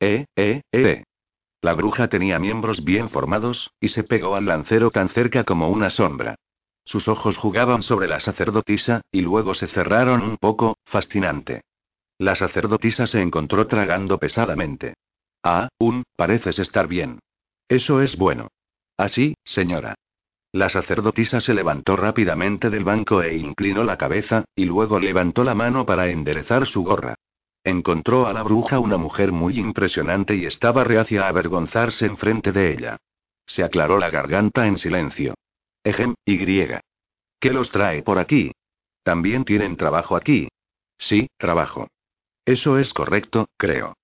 Eh, 0.00 0.26
eh, 0.36 0.62
eh. 0.72 1.04
La 1.62 1.72
bruja 1.72 2.08
tenía 2.08 2.38
miembros 2.38 2.84
bien 2.84 3.08
formados, 3.08 3.70
y 3.80 3.88
se 3.88 4.04
pegó 4.04 4.34
al 4.34 4.46
lancero 4.46 4.90
tan 4.90 5.08
cerca 5.08 5.44
como 5.44 5.70
una 5.70 5.88
sombra. 5.88 6.36
Sus 6.84 7.08
ojos 7.08 7.38
jugaban 7.38 7.82
sobre 7.82 8.06
la 8.08 8.20
sacerdotisa, 8.20 9.00
y 9.10 9.22
luego 9.22 9.54
se 9.54 9.66
cerraron 9.68 10.22
un 10.22 10.36
poco, 10.36 10.76
fascinante. 10.84 11.62
La 12.18 12.34
sacerdotisa 12.34 13.06
se 13.06 13.22
encontró 13.22 13.66
tragando 13.66 14.18
pesadamente. 14.18 14.94
Ah, 15.42 15.68
un, 15.78 16.04
pareces 16.16 16.58
estar 16.58 16.86
bien. 16.86 17.20
Eso 17.68 18.02
es 18.02 18.16
bueno. 18.16 18.48
Así, 18.98 19.34
señora. 19.44 19.94
La 20.54 20.68
sacerdotisa 20.68 21.40
se 21.40 21.52
levantó 21.52 21.96
rápidamente 21.96 22.70
del 22.70 22.84
banco 22.84 23.24
e 23.24 23.34
inclinó 23.34 23.82
la 23.82 23.98
cabeza, 23.98 24.44
y 24.54 24.66
luego 24.66 25.00
levantó 25.00 25.42
la 25.42 25.56
mano 25.56 25.84
para 25.84 26.06
enderezar 26.10 26.64
su 26.68 26.84
gorra. 26.84 27.16
Encontró 27.64 28.28
a 28.28 28.32
la 28.32 28.44
bruja 28.44 28.78
una 28.78 28.96
mujer 28.96 29.32
muy 29.32 29.58
impresionante 29.58 30.36
y 30.36 30.46
estaba 30.46 30.84
reacia 30.84 31.24
a 31.24 31.28
avergonzarse 31.28 32.06
enfrente 32.06 32.52
de 32.52 32.72
ella. 32.72 32.98
Se 33.44 33.64
aclaró 33.64 33.98
la 33.98 34.10
garganta 34.10 34.68
en 34.68 34.78
silencio. 34.78 35.34
Ejem, 35.82 36.14
Y. 36.24 36.38
¿Qué 37.40 37.50
los 37.50 37.72
trae 37.72 38.04
por 38.04 38.20
aquí? 38.20 38.52
¿También 39.02 39.44
tienen 39.44 39.76
trabajo 39.76 40.14
aquí? 40.14 40.46
Sí, 40.96 41.26
trabajo. 41.36 41.88
Eso 42.44 42.78
es 42.78 42.94
correcto, 42.94 43.48
creo. 43.56 43.96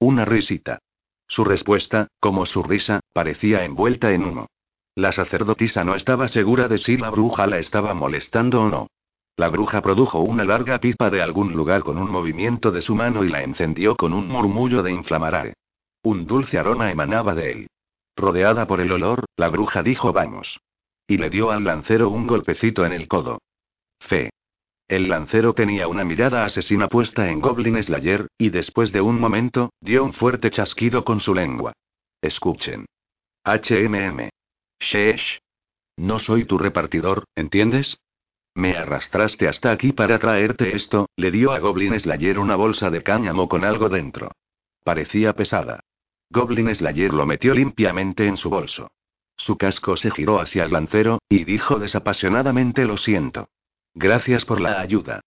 Una 0.00 0.24
risita. 0.24 0.80
Su 1.28 1.44
respuesta, 1.44 2.08
como 2.18 2.44
su 2.44 2.64
risa, 2.64 2.98
parecía 3.12 3.64
envuelta 3.64 4.10
en 4.10 4.24
humo. 4.24 4.48
La 4.94 5.10
sacerdotisa 5.10 5.84
no 5.84 5.94
estaba 5.94 6.28
segura 6.28 6.68
de 6.68 6.76
si 6.78 6.98
la 6.98 7.10
bruja 7.10 7.46
la 7.46 7.58
estaba 7.58 7.94
molestando 7.94 8.62
o 8.62 8.68
no. 8.68 8.88
La 9.36 9.48
bruja 9.48 9.80
produjo 9.80 10.20
una 10.20 10.44
larga 10.44 10.78
pipa 10.78 11.08
de 11.08 11.22
algún 11.22 11.54
lugar 11.54 11.82
con 11.82 11.96
un 11.96 12.10
movimiento 12.10 12.70
de 12.70 12.82
su 12.82 12.94
mano 12.94 13.24
y 13.24 13.30
la 13.30 13.42
encendió 13.42 13.96
con 13.96 14.12
un 14.12 14.28
murmullo 14.28 14.82
de 14.82 14.92
inflamarare. 14.92 15.54
Un 16.02 16.26
dulce 16.26 16.58
aroma 16.58 16.90
emanaba 16.90 17.34
de 17.34 17.52
él. 17.52 17.66
Rodeada 18.16 18.66
por 18.66 18.80
el 18.82 18.92
olor, 18.92 19.24
la 19.36 19.48
bruja 19.48 19.82
dijo 19.82 20.12
vamos. 20.12 20.60
Y 21.06 21.16
le 21.16 21.30
dio 21.30 21.50
al 21.50 21.64
lancero 21.64 22.10
un 22.10 22.26
golpecito 22.26 22.84
en 22.84 22.92
el 22.92 23.08
codo. 23.08 23.40
Fe. 23.98 24.30
El 24.86 25.08
lancero 25.08 25.54
tenía 25.54 25.88
una 25.88 26.04
mirada 26.04 26.44
asesina 26.44 26.88
puesta 26.88 27.30
en 27.30 27.40
Goblin 27.40 27.82
Slayer, 27.82 28.28
y 28.36 28.50
después 28.50 28.92
de 28.92 29.00
un 29.00 29.18
momento, 29.18 29.72
dio 29.80 30.04
un 30.04 30.12
fuerte 30.12 30.50
chasquido 30.50 31.02
con 31.02 31.20
su 31.20 31.34
lengua. 31.34 31.72
Escuchen. 32.20 32.84
HMM. 33.44 34.28
Sheesh. 34.82 35.40
No 35.96 36.18
soy 36.18 36.44
tu 36.44 36.58
repartidor, 36.58 37.24
¿entiendes? 37.36 37.98
Me 38.54 38.76
arrastraste 38.76 39.48
hasta 39.48 39.70
aquí 39.70 39.92
para 39.92 40.18
traerte 40.18 40.74
esto, 40.76 41.08
le 41.16 41.30
dio 41.30 41.52
a 41.52 41.58
Goblin 41.58 41.98
Slayer 41.98 42.38
una 42.38 42.56
bolsa 42.56 42.90
de 42.90 43.02
cáñamo 43.02 43.48
con 43.48 43.64
algo 43.64 43.88
dentro. 43.88 44.32
Parecía 44.84 45.32
pesada. 45.34 45.80
Goblin 46.30 46.74
Slayer 46.74 47.14
lo 47.14 47.24
metió 47.24 47.54
limpiamente 47.54 48.26
en 48.26 48.36
su 48.36 48.50
bolso. 48.50 48.90
Su 49.36 49.56
casco 49.56 49.96
se 49.96 50.10
giró 50.10 50.40
hacia 50.40 50.64
el 50.64 50.72
lancero, 50.72 51.20
y 51.28 51.44
dijo 51.44 51.78
desapasionadamente 51.78 52.84
lo 52.84 52.96
siento. 52.96 53.48
Gracias 53.94 54.44
por 54.44 54.60
la 54.60 54.80
ayuda. 54.80 55.20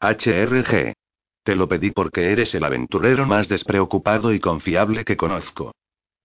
HRG. 0.00 0.94
Te 1.42 1.56
lo 1.56 1.68
pedí 1.68 1.90
porque 1.90 2.32
eres 2.32 2.54
el 2.54 2.64
aventurero 2.64 3.26
más 3.26 3.48
despreocupado 3.48 4.32
y 4.32 4.40
confiable 4.40 5.04
que 5.04 5.16
conozco. 5.16 5.72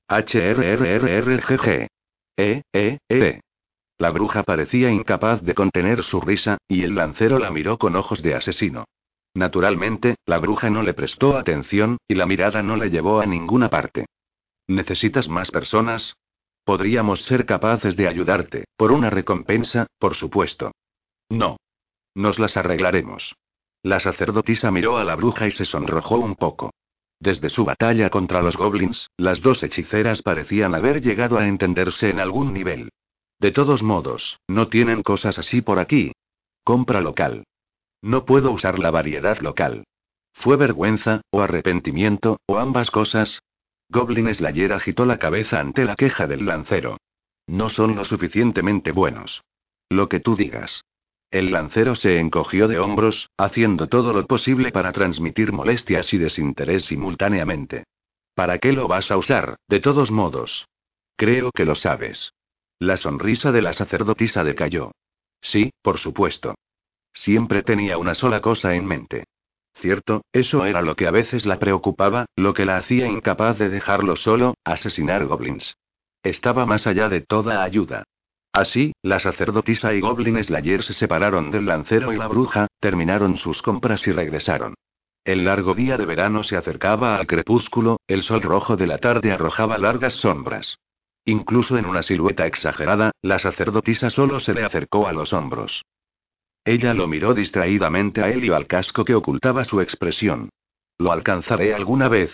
HRRRRGG. 0.07 1.87
Eh, 2.37 2.61
eh, 2.73 2.97
eh. 3.09 3.41
La 3.97 4.11
bruja 4.11 4.43
parecía 4.43 4.91
incapaz 4.91 5.41
de 5.41 5.55
contener 5.55 6.03
su 6.03 6.19
risa, 6.19 6.57
y 6.67 6.83
el 6.83 6.95
lancero 6.95 7.39
la 7.39 7.49
miró 7.49 7.77
con 7.77 7.95
ojos 7.95 8.21
de 8.21 8.35
asesino. 8.35 8.85
Naturalmente, 9.33 10.15
la 10.25 10.39
bruja 10.39 10.69
no 10.69 10.81
le 10.81 10.93
prestó 10.93 11.37
atención, 11.37 11.97
y 12.07 12.15
la 12.15 12.25
mirada 12.25 12.61
no 12.61 12.75
le 12.75 12.89
llevó 12.89 13.21
a 13.21 13.25
ninguna 13.25 13.69
parte. 13.69 14.05
¿Necesitas 14.67 15.29
más 15.29 15.51
personas? 15.51 16.15
Podríamos 16.63 17.21
ser 17.23 17.45
capaces 17.45 17.95
de 17.95 18.07
ayudarte, 18.07 18.65
por 18.75 18.91
una 18.91 19.09
recompensa, 19.09 19.87
por 19.99 20.15
supuesto. 20.15 20.71
No. 21.29 21.57
Nos 22.15 22.39
las 22.39 22.57
arreglaremos. 22.57 23.35
La 23.83 23.99
sacerdotisa 23.99 24.71
miró 24.71 24.97
a 24.97 25.03
la 25.03 25.15
bruja 25.15 25.47
y 25.47 25.51
se 25.51 25.65
sonrojó 25.65 26.17
un 26.17 26.35
poco. 26.35 26.71
Desde 27.19 27.49
su 27.49 27.65
batalla 27.65 28.09
contra 28.09 28.41
los 28.41 28.57
goblins, 28.57 29.09
las 29.17 29.41
dos 29.41 29.63
hechiceras 29.63 30.21
parecían 30.21 30.75
haber 30.75 31.01
llegado 31.01 31.37
a 31.37 31.47
entenderse 31.47 32.09
en 32.09 32.19
algún 32.19 32.53
nivel. 32.53 32.89
De 33.39 33.51
todos 33.51 33.83
modos, 33.83 34.39
no 34.47 34.67
tienen 34.67 35.03
cosas 35.03 35.39
así 35.39 35.61
por 35.61 35.79
aquí. 35.79 36.11
Compra 36.63 37.01
local. 37.01 37.45
No 38.01 38.25
puedo 38.25 38.51
usar 38.51 38.79
la 38.79 38.91
variedad 38.91 39.39
local. 39.39 39.85
¿Fue 40.33 40.57
vergüenza, 40.57 41.21
o 41.31 41.41
arrepentimiento, 41.41 42.39
o 42.45 42.57
ambas 42.57 42.91
cosas? 42.91 43.39
Goblin 43.89 44.33
Slayer 44.33 44.73
agitó 44.73 45.05
la 45.05 45.17
cabeza 45.17 45.59
ante 45.59 45.85
la 45.85 45.95
queja 45.95 46.27
del 46.27 46.45
lancero. 46.45 46.97
No 47.47 47.69
son 47.69 47.95
lo 47.95 48.03
suficientemente 48.03 48.91
buenos. 48.91 49.43
Lo 49.89 50.09
que 50.09 50.19
tú 50.19 50.35
digas. 50.35 50.83
El 51.35 51.51
lancero 51.51 51.95
se 51.95 52.21
encogió 52.21 52.69
de 52.69 52.79
hombros, 52.79 53.29
haciendo 53.35 53.87
todo 53.87 54.13
lo 54.13 54.25
posible 54.25 54.71
para 54.71 54.93
transmitir 54.93 55.51
molestias 55.51 56.13
y 56.13 56.17
desinterés 56.17 56.85
simultáneamente. 56.85 57.83
¿Para 58.33 58.59
qué 58.59 58.71
lo 58.71 58.87
vas 58.87 59.11
a 59.11 59.17
usar, 59.17 59.57
de 59.67 59.81
todos 59.81 60.11
modos? 60.11 60.69
Creo 61.17 61.51
que 61.51 61.65
lo 61.65 61.75
sabes. 61.75 62.31
La 62.79 62.95
sonrisa 62.95 63.51
de 63.51 63.61
la 63.61 63.73
sacerdotisa 63.73 64.45
decayó. 64.45 64.93
Sí, 65.41 65.73
por 65.81 65.97
supuesto. 65.97 66.55
Siempre 67.11 67.63
tenía 67.63 67.97
una 67.97 68.15
sola 68.15 68.39
cosa 68.39 68.73
en 68.73 68.85
mente. 68.85 69.25
Cierto, 69.73 70.21
eso 70.31 70.65
era 70.65 70.81
lo 70.81 70.95
que 70.95 71.05
a 71.05 71.11
veces 71.11 71.45
la 71.45 71.59
preocupaba, 71.59 72.27
lo 72.37 72.53
que 72.53 72.63
la 72.63 72.77
hacía 72.77 73.07
incapaz 73.07 73.57
de 73.57 73.67
dejarlo 73.67 74.15
solo, 74.15 74.53
asesinar 74.63 75.25
goblins. 75.25 75.75
Estaba 76.23 76.65
más 76.65 76.87
allá 76.87 77.09
de 77.09 77.19
toda 77.19 77.61
ayuda. 77.61 78.05
Así, 78.55 78.93
la 79.01 79.19
sacerdotisa 79.19 79.93
y 79.93 79.99
Goblin 79.99 80.41
Slayer 80.41 80.81
se 80.81 80.93
separaron 80.93 81.51
del 81.51 81.65
lancero 81.65 82.13
y 82.13 82.15
la 82.15 82.29
bruja, 82.29 82.67
terminaron 82.79 83.35
sus 83.35 83.61
compras 83.61 84.07
y 84.07 84.13
regresaron. 84.13 84.75
El 85.25 85.43
largo 85.43 85.75
día 85.75 85.97
de 85.97 86.05
verano 86.05 86.41
se 86.41 86.55
acercaba 86.55 87.17
al 87.17 87.27
crepúsculo, 87.27 87.97
el 88.07 88.23
sol 88.23 88.41
rojo 88.41 88.77
de 88.77 88.87
la 88.87 88.97
tarde 88.97 89.33
arrojaba 89.33 89.77
largas 89.77 90.13
sombras. 90.13 90.77
Incluso 91.25 91.77
en 91.77 91.85
una 91.85 92.01
silueta 92.01 92.45
exagerada, 92.45 93.11
la 93.21 93.39
sacerdotisa 93.39 94.09
solo 94.09 94.39
se 94.39 94.53
le 94.53 94.63
acercó 94.63 95.05
a 95.05 95.11
los 95.11 95.33
hombros. 95.33 95.83
Ella 96.63 96.93
lo 96.93 97.07
miró 97.07 97.33
distraídamente 97.33 98.23
a 98.23 98.29
él 98.29 98.45
y 98.45 98.51
al 98.51 98.67
casco 98.67 99.03
que 99.03 99.15
ocultaba 99.15 99.65
su 99.65 99.81
expresión. 99.81 100.47
¿Lo 100.97 101.11
alcanzaré 101.11 101.73
alguna 101.73 102.07
vez? 102.07 102.31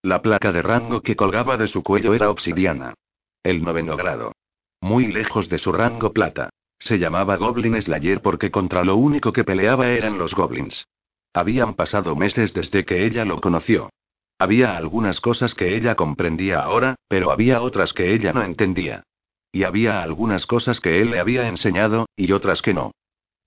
La 0.00 0.22
placa 0.22 0.52
de 0.52 0.62
rango 0.62 1.00
que 1.00 1.16
colgaba 1.16 1.56
de 1.56 1.66
su 1.66 1.82
cuello 1.82 2.14
era 2.14 2.30
obsidiana. 2.30 2.94
El 3.42 3.64
noveno 3.64 3.96
grado. 3.96 4.30
Muy 4.80 5.06
lejos 5.06 5.48
de 5.48 5.58
su 5.58 5.72
rango 5.72 6.12
plata. 6.12 6.50
Se 6.78 6.98
llamaba 6.98 7.36
Goblin 7.36 7.80
Slayer 7.80 8.20
porque 8.20 8.50
contra 8.50 8.84
lo 8.84 8.96
único 8.96 9.32
que 9.32 9.44
peleaba 9.44 9.88
eran 9.88 10.18
los 10.18 10.34
goblins. 10.34 10.86
Habían 11.32 11.74
pasado 11.74 12.16
meses 12.16 12.54
desde 12.54 12.84
que 12.84 13.04
ella 13.04 13.24
lo 13.24 13.40
conoció. 13.40 13.90
Había 14.38 14.76
algunas 14.76 15.20
cosas 15.20 15.54
que 15.54 15.76
ella 15.76 15.94
comprendía 15.94 16.60
ahora, 16.60 16.96
pero 17.08 17.30
había 17.30 17.62
otras 17.62 17.92
que 17.92 18.12
ella 18.12 18.32
no 18.32 18.42
entendía. 18.42 19.02
Y 19.50 19.64
había 19.64 20.02
algunas 20.02 20.46
cosas 20.46 20.80
que 20.80 21.00
él 21.00 21.10
le 21.10 21.20
había 21.20 21.48
enseñado, 21.48 22.06
y 22.16 22.32
otras 22.32 22.60
que 22.60 22.74
no. 22.74 22.92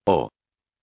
Oh. 0.05 0.29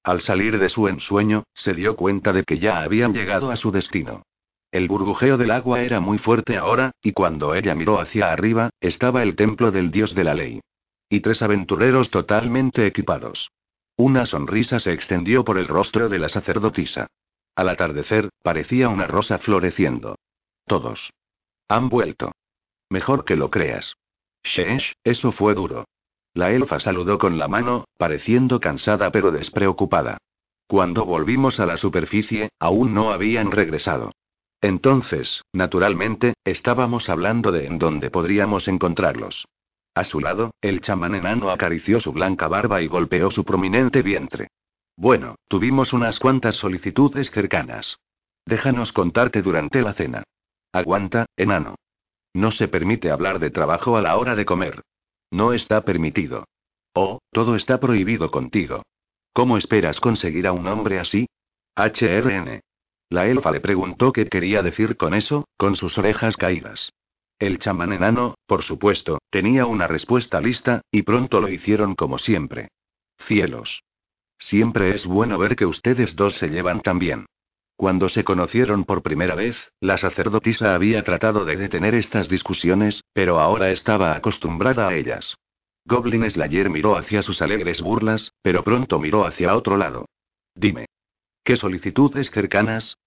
Al 0.05 0.21
salir 0.21 0.59
de 0.61 0.69
su 0.69 0.87
ensueño, 0.87 1.43
se 1.53 1.75
dio 1.75 1.97
cuenta 1.97 2.33
de 2.33 2.45
que 2.45 2.61
ya 2.61 2.83
habían 2.83 3.13
llegado 3.13 3.51
a 3.51 3.57
su 3.57 3.73
destino. 3.73 4.23
El 4.71 4.89
burbujeo 4.89 5.37
del 5.37 5.51
agua 5.51 5.83
era 5.83 6.01
muy 6.01 6.19
fuerte 6.19 6.57
ahora, 6.57 6.93
y 7.03 7.13
cuando 7.13 7.55
ella 7.55 7.75
miró 7.75 8.01
hacia 8.01 8.33
arriba, 8.33 8.71
estaba 8.81 9.23
el 9.23 9.37
templo 9.37 9.71
del 9.71 9.91
dios 9.91 10.15
de 10.15 10.25
la 10.25 10.35
ley. 10.35 10.61
Y 11.09 11.21
tres 11.21 11.43
aventureros 11.43 12.11
totalmente 12.11 12.87
equipados. 12.87 13.51
Una 13.97 14.27
sonrisa 14.27 14.81
se 14.81 14.93
extendió 14.93 15.45
por 15.45 15.57
el 15.57 15.69
rostro 15.69 16.09
de 16.09 16.19
la 16.19 16.29
sacerdotisa. 16.29 17.07
Al 17.55 17.69
atardecer, 17.71 18.29
parecía 18.43 18.89
una 18.89 19.07
rosa 19.07 19.39
floreciendo. 19.39 20.17
Todos. 20.67 21.13
Han 21.69 21.89
vuelto. 21.89 22.33
Mejor 22.91 23.25
que 23.25 23.37
lo 23.37 23.51
creas. 23.51 23.95
Sheesh, 24.45 24.95
eso 25.03 25.33
fue 25.33 25.55
duro. 25.55 25.87
La 26.35 26.53
elfa 26.53 26.81
saludó 26.81 27.19
con 27.19 27.39
la 27.39 27.49
mano, 27.49 27.87
pareciendo 27.97 28.61
cansada 28.61 29.11
pero 29.11 29.31
despreocupada. 29.31 30.19
Cuando 30.67 31.07
volvimos 31.07 31.61
a 31.61 31.67
la 31.67 31.79
superficie, 31.79 32.51
aún 32.59 32.93
no 32.93 33.13
habían 33.13 33.51
regresado. 33.53 34.13
Entonces, 34.67 35.45
naturalmente, 35.53 36.35
estábamos 36.45 37.09
hablando 37.09 37.53
de 37.53 37.67
en 37.67 37.79
dónde 37.79 38.11
podríamos 38.11 38.67
encontrarlos. 38.67 39.47
A 39.95 40.03
su 40.03 40.19
lado, 40.19 40.55
el 40.61 40.81
chamán 40.81 41.15
enano 41.15 41.51
acarició 41.51 42.01
su 42.01 42.13
blanca 42.13 42.49
barba 42.49 42.83
y 42.83 42.89
golpeó 42.89 43.31
su 43.31 43.45
prominente 43.45 44.03
vientre. 44.03 44.49
Bueno, 44.97 45.37
tuvimos 45.47 45.93
unas 45.93 46.19
cuantas 46.19 46.57
solicitudes 46.57 47.31
cercanas. 47.31 47.99
Déjanos 48.45 48.93
contarte 48.93 49.41
durante 49.41 49.83
la 49.83 49.93
cena. 49.93 50.25
Aguanta, 50.73 51.27
enano. 51.37 51.77
No 52.35 52.51
se 52.51 52.67
permite 52.67 53.13
hablar 53.13 53.39
de 53.39 53.51
trabajo 53.51 53.97
a 53.97 54.03
la 54.03 54.17
hora 54.17 54.35
de 54.35 54.47
comer. 54.47 54.83
No 55.31 55.53
está 55.53 55.83
permitido. 55.83 56.45
Oh, 56.93 57.21
todo 57.31 57.55
está 57.55 57.79
prohibido 57.79 58.33
contigo. 58.33 58.83
¿Cómo 59.33 59.59
esperas 59.59 60.01
conseguir 60.01 60.49
a 60.49 60.53
un 60.53 60.67
hombre 60.67 60.99
así? 60.99 61.29
HRN. 61.77 62.63
La 63.09 63.27
elfa 63.27 63.51
le 63.51 63.61
preguntó 63.61 64.13
qué 64.13 64.27
quería 64.27 64.63
decir 64.63 64.97
con 64.97 65.15
eso, 65.15 65.47
con 65.57 65.77
sus 65.77 65.97
orejas 65.99 66.37
caídas. 66.37 66.93
El 67.39 67.59
chamán 67.59 67.93
enano, 67.93 68.35
por 68.47 68.63
supuesto, 68.63 69.19
tenía 69.31 69.67
una 69.67 69.87
respuesta 69.87 70.41
lista, 70.41 70.81
y 70.91 71.03
pronto 71.03 71.41
lo 71.41 71.49
hicieron 71.49 71.95
como 71.95 72.19
siempre. 72.19 72.69
Cielos. 73.19 73.83
Siempre 74.39 74.95
es 74.95 75.07
bueno 75.07 75.39
ver 75.39 75.57
que 75.57 75.67
ustedes 75.67 76.17
dos 76.17 76.35
se 76.35 76.49
llevan 76.49 76.81
tan 76.81 76.99
bien. 76.99 77.27
Cuando 77.77 78.09
se 78.09 78.25
conocieron 78.25 78.85
por 78.85 79.03
primera 79.03 79.35
vez, 79.35 79.71
la 79.81 79.99
sacerdotisa 79.99 80.75
había 80.75 81.03
tratado 81.05 81.45
de 81.45 81.57
detener 81.57 81.95
estas 81.95 82.29
discusiones, 82.29 83.03
pero 83.13 83.39
ahora 83.39 83.71
estaba 83.71 84.17
acostumbrada 84.17 84.89
a 84.89 84.95
ellas. 84.95 85.37
Goblin 85.85 86.29
Slayer 86.29 86.71
miró 86.71 86.97
hacia 86.97 87.23
sus 87.23 87.43
alegres 87.43 87.83
burlas, 87.83 88.33
pero 88.43 88.65
pronto 88.65 88.99
miró 88.99 89.27
hacia 89.27 89.55
otro 89.55 89.77
lado. 89.77 90.07
Dime. 90.55 90.87
¿Qué 91.47 91.57
solicitudes 91.57 92.33
cercanas? 92.33 92.99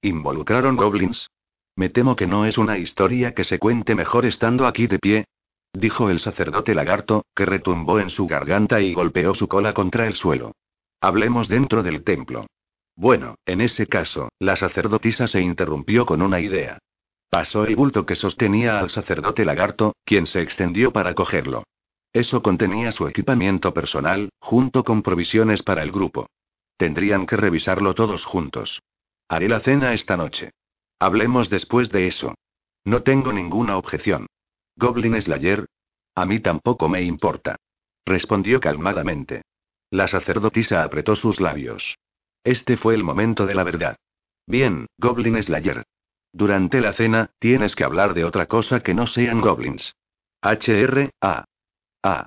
¿Involucraron 0.00 0.76
goblins? 0.76 1.28
Me 1.76 1.90
temo 1.90 2.16
que 2.16 2.26
no 2.26 2.46
es 2.46 2.56
una 2.56 2.78
historia 2.78 3.34
que 3.34 3.44
se 3.44 3.58
cuente 3.58 3.94
mejor 3.94 4.24
estando 4.24 4.66
aquí 4.66 4.86
de 4.86 4.98
pie. 4.98 5.26
Dijo 5.74 6.08
el 6.08 6.18
sacerdote 6.18 6.74
lagarto, 6.74 7.26
que 7.36 7.44
retumbó 7.44 8.00
en 8.00 8.08
su 8.08 8.26
garganta 8.26 8.80
y 8.80 8.94
golpeó 8.94 9.34
su 9.34 9.46
cola 9.46 9.74
contra 9.74 10.06
el 10.06 10.14
suelo. 10.14 10.52
Hablemos 11.02 11.48
dentro 11.48 11.82
del 11.82 12.02
templo. 12.02 12.46
Bueno, 12.96 13.34
en 13.44 13.60
ese 13.60 13.86
caso, 13.86 14.30
la 14.38 14.56
sacerdotisa 14.56 15.28
se 15.28 15.42
interrumpió 15.42 16.06
con 16.06 16.22
una 16.22 16.40
idea. 16.40 16.78
Pasó 17.28 17.66
el 17.66 17.76
bulto 17.76 18.06
que 18.06 18.14
sostenía 18.14 18.78
al 18.78 18.88
sacerdote 18.88 19.44
lagarto, 19.44 19.96
quien 20.06 20.26
se 20.26 20.40
extendió 20.40 20.94
para 20.94 21.12
cogerlo. 21.12 21.64
Eso 22.14 22.42
contenía 22.42 22.90
su 22.90 23.06
equipamiento 23.06 23.74
personal, 23.74 24.30
junto 24.40 24.82
con 24.82 25.02
provisiones 25.02 25.62
para 25.62 25.82
el 25.82 25.92
grupo. 25.92 26.26
Tendrían 26.82 27.26
que 27.26 27.36
revisarlo 27.36 27.94
todos 27.94 28.24
juntos. 28.24 28.82
Haré 29.28 29.48
la 29.48 29.60
cena 29.60 29.92
esta 29.92 30.16
noche. 30.16 30.50
Hablemos 30.98 31.48
después 31.48 31.92
de 31.92 32.08
eso. 32.08 32.34
No 32.82 33.04
tengo 33.04 33.32
ninguna 33.32 33.76
objeción. 33.76 34.26
Goblin 34.74 35.22
Slayer. 35.22 35.66
A 36.16 36.26
mí 36.26 36.40
tampoco 36.40 36.88
me 36.88 37.02
importa. 37.02 37.54
Respondió 38.04 38.58
calmadamente. 38.58 39.42
La 39.92 40.08
sacerdotisa 40.08 40.82
apretó 40.82 41.14
sus 41.14 41.38
labios. 41.38 41.98
Este 42.42 42.76
fue 42.76 42.96
el 42.96 43.04
momento 43.04 43.46
de 43.46 43.54
la 43.54 43.62
verdad. 43.62 43.96
Bien, 44.48 44.86
Goblin 44.98 45.40
Slayer. 45.40 45.84
Durante 46.32 46.80
la 46.80 46.94
cena, 46.94 47.30
tienes 47.38 47.76
que 47.76 47.84
hablar 47.84 48.12
de 48.12 48.24
otra 48.24 48.46
cosa 48.46 48.80
que 48.80 48.92
no 48.92 49.06
sean 49.06 49.40
goblins. 49.40 49.94
HR, 50.42 51.10
A. 51.20 51.44
A. 52.02 52.26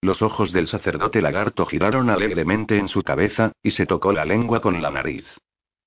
Los 0.00 0.22
ojos 0.22 0.52
del 0.52 0.68
sacerdote 0.68 1.20
lagarto 1.20 1.66
giraron 1.66 2.08
alegremente 2.08 2.78
en 2.78 2.88
su 2.88 3.02
cabeza, 3.02 3.52
y 3.62 3.72
se 3.72 3.86
tocó 3.86 4.12
la 4.12 4.24
lengua 4.24 4.60
con 4.60 4.80
la 4.80 4.90
nariz. 4.90 5.26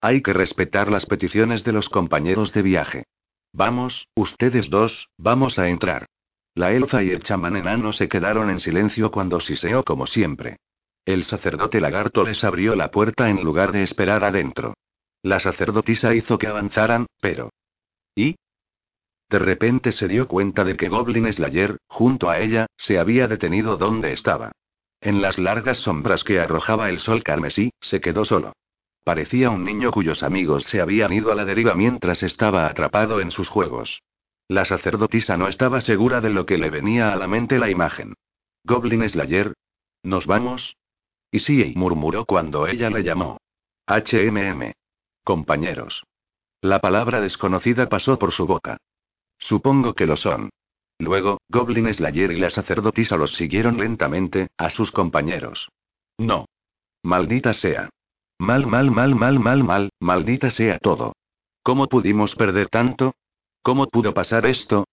Hay 0.02 0.22
que 0.22 0.34
respetar 0.34 0.92
las 0.92 1.06
peticiones 1.06 1.64
de 1.64 1.72
los 1.72 1.88
compañeros 1.88 2.52
de 2.54 2.62
viaje. 2.62 3.04
Vamos, 3.54 4.08
ustedes 4.16 4.70
dos, 4.70 5.10
vamos 5.18 5.60
a 5.60 5.70
entrar. 5.70 6.08
La 6.56 6.74
elfa 6.74 7.04
y 7.04 7.12
el 7.12 7.24
chamán 7.24 7.56
enano 7.56 7.94
se 7.94 8.10
quedaron 8.10 8.50
en 8.50 8.60
silencio 8.60 9.12
cuando 9.12 9.40
siseó 9.40 9.84
como 9.84 10.08
siempre. 10.08 10.58
El 11.06 11.24
sacerdote 11.24 11.80
lagarto 11.80 12.24
les 12.24 12.44
abrió 12.44 12.76
la 12.76 12.92
puerta 12.92 13.30
en 13.30 13.44
lugar 13.44 13.72
de 13.72 13.84
esperar 13.84 14.24
adentro. 14.24 14.74
La 15.24 15.40
sacerdotisa 15.40 16.14
hizo 16.14 16.38
que 16.38 16.48
avanzaran, 16.48 17.06
pero... 17.22 17.52
¿Y? 18.16 18.36
De 19.32 19.40
repente 19.40 19.94
se 19.94 20.10
dio 20.10 20.28
cuenta 20.28 20.66
de 20.66 20.76
que 20.76 20.90
Goblin 20.90 21.32
Slayer, 21.32 21.78
junto 21.88 22.30
a 22.30 22.40
ella, 22.40 22.68
se 22.76 23.00
había 23.00 23.30
detenido 23.30 23.78
donde 23.78 24.12
estaba. 24.12 24.52
En 25.00 25.22
las 25.22 25.40
largas 25.40 25.78
sombras 25.78 26.26
que 26.26 26.42
arrojaba 26.42 26.90
el 26.90 27.00
sol 27.00 27.24
carmesí, 27.24 27.72
se 27.80 28.02
quedó 28.02 28.26
solo. 28.26 28.52
Parecía 29.06 29.50
un 29.50 29.64
niño 29.64 29.92
cuyos 29.92 30.22
amigos 30.22 30.64
se 30.64 30.82
habían 30.82 31.14
ido 31.14 31.32
a 31.32 31.36
la 31.36 31.46
deriva 31.46 31.76
mientras 31.76 32.24
estaba 32.24 32.68
atrapado 32.68 33.22
en 33.22 33.32
sus 33.32 33.48
juegos. 33.48 34.04
La 34.50 34.66
sacerdotisa 34.66 35.38
no 35.38 35.48
estaba 35.48 35.80
segura 35.80 36.20
de 36.20 36.30
lo 36.30 36.46
que 36.46 36.58
le 36.58 36.70
venía 36.70 37.14
a 37.14 37.16
la 37.16 37.28
mente 37.28 37.58
la 37.58 37.70
imagen. 37.70 38.16
Goblin 38.66 39.08
Slayer. 39.08 39.54
¿Nos 40.04 40.26
vamos? 40.26 40.76
Y 41.32 41.40
sí, 41.40 41.72
murmuró 41.78 42.26
cuando 42.26 42.68
ella 42.68 42.90
le 42.90 43.02
llamó. 43.02 43.38
HMM. 43.88 44.74
Compañeros. 45.24 46.04
La 46.60 46.80
palabra 46.80 47.22
desconocida 47.22 47.88
pasó 47.88 48.20
por 48.20 48.34
su 48.34 48.46
boca. 48.46 48.78
Supongo 49.42 49.94
que 49.94 50.06
lo 50.06 50.16
son. 50.16 50.50
Luego, 50.98 51.42
Goblin 51.50 51.92
Slayer 51.94 52.32
y 52.32 52.40
la 52.40 52.52
sacerdotisa 52.52 53.18
los 53.18 53.34
siguieron 53.34 53.78
lentamente, 53.78 54.50
a 54.56 54.70
sus 54.70 54.92
compañeros. 54.92 55.70
No. 56.18 56.46
Maldita 57.04 57.54
sea. 57.54 57.90
Mal, 58.40 58.68
mal, 58.68 58.92
mal, 58.92 59.16
mal, 59.16 59.40
mal, 59.40 59.64
mal, 59.64 59.90
maldita 60.00 60.52
sea 60.52 60.78
todo. 60.78 61.14
¿Cómo 61.64 61.88
pudimos 61.88 62.36
perder 62.36 62.70
tanto? 62.70 63.16
¿Cómo 63.64 63.88
pudo 63.88 64.14
pasar 64.14 64.46
esto? 64.46 64.86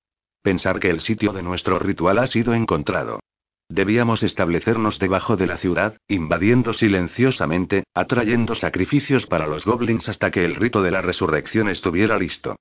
Pensar 0.43 0.81
que 0.81 0.91
el 0.91 1.01
sitio 1.01 1.33
de 1.33 1.43
nuestro 1.43 1.79
ritual 1.79 2.19
ha 2.19 2.27
sido 2.27 2.55
encontrado. 2.55 3.21
Debíamos 3.69 4.23
establecernos 4.23 4.99
debajo 4.99 5.37
de 5.37 5.47
la 5.47 5.59
ciudad, 5.59 5.99
invadiendo 6.09 6.73
silenciosamente, 6.73 7.85
atrayendo 7.93 8.55
sacrificios 8.55 9.27
para 9.27 9.47
los 9.47 9.67
goblins 9.67 10.09
hasta 10.09 10.31
que 10.31 10.45
el 10.47 10.55
rito 10.57 10.83
de 10.83 10.91
la 10.91 11.03
resurrección 11.03 11.69
estuviera 11.69 12.19
listo. 12.19 12.57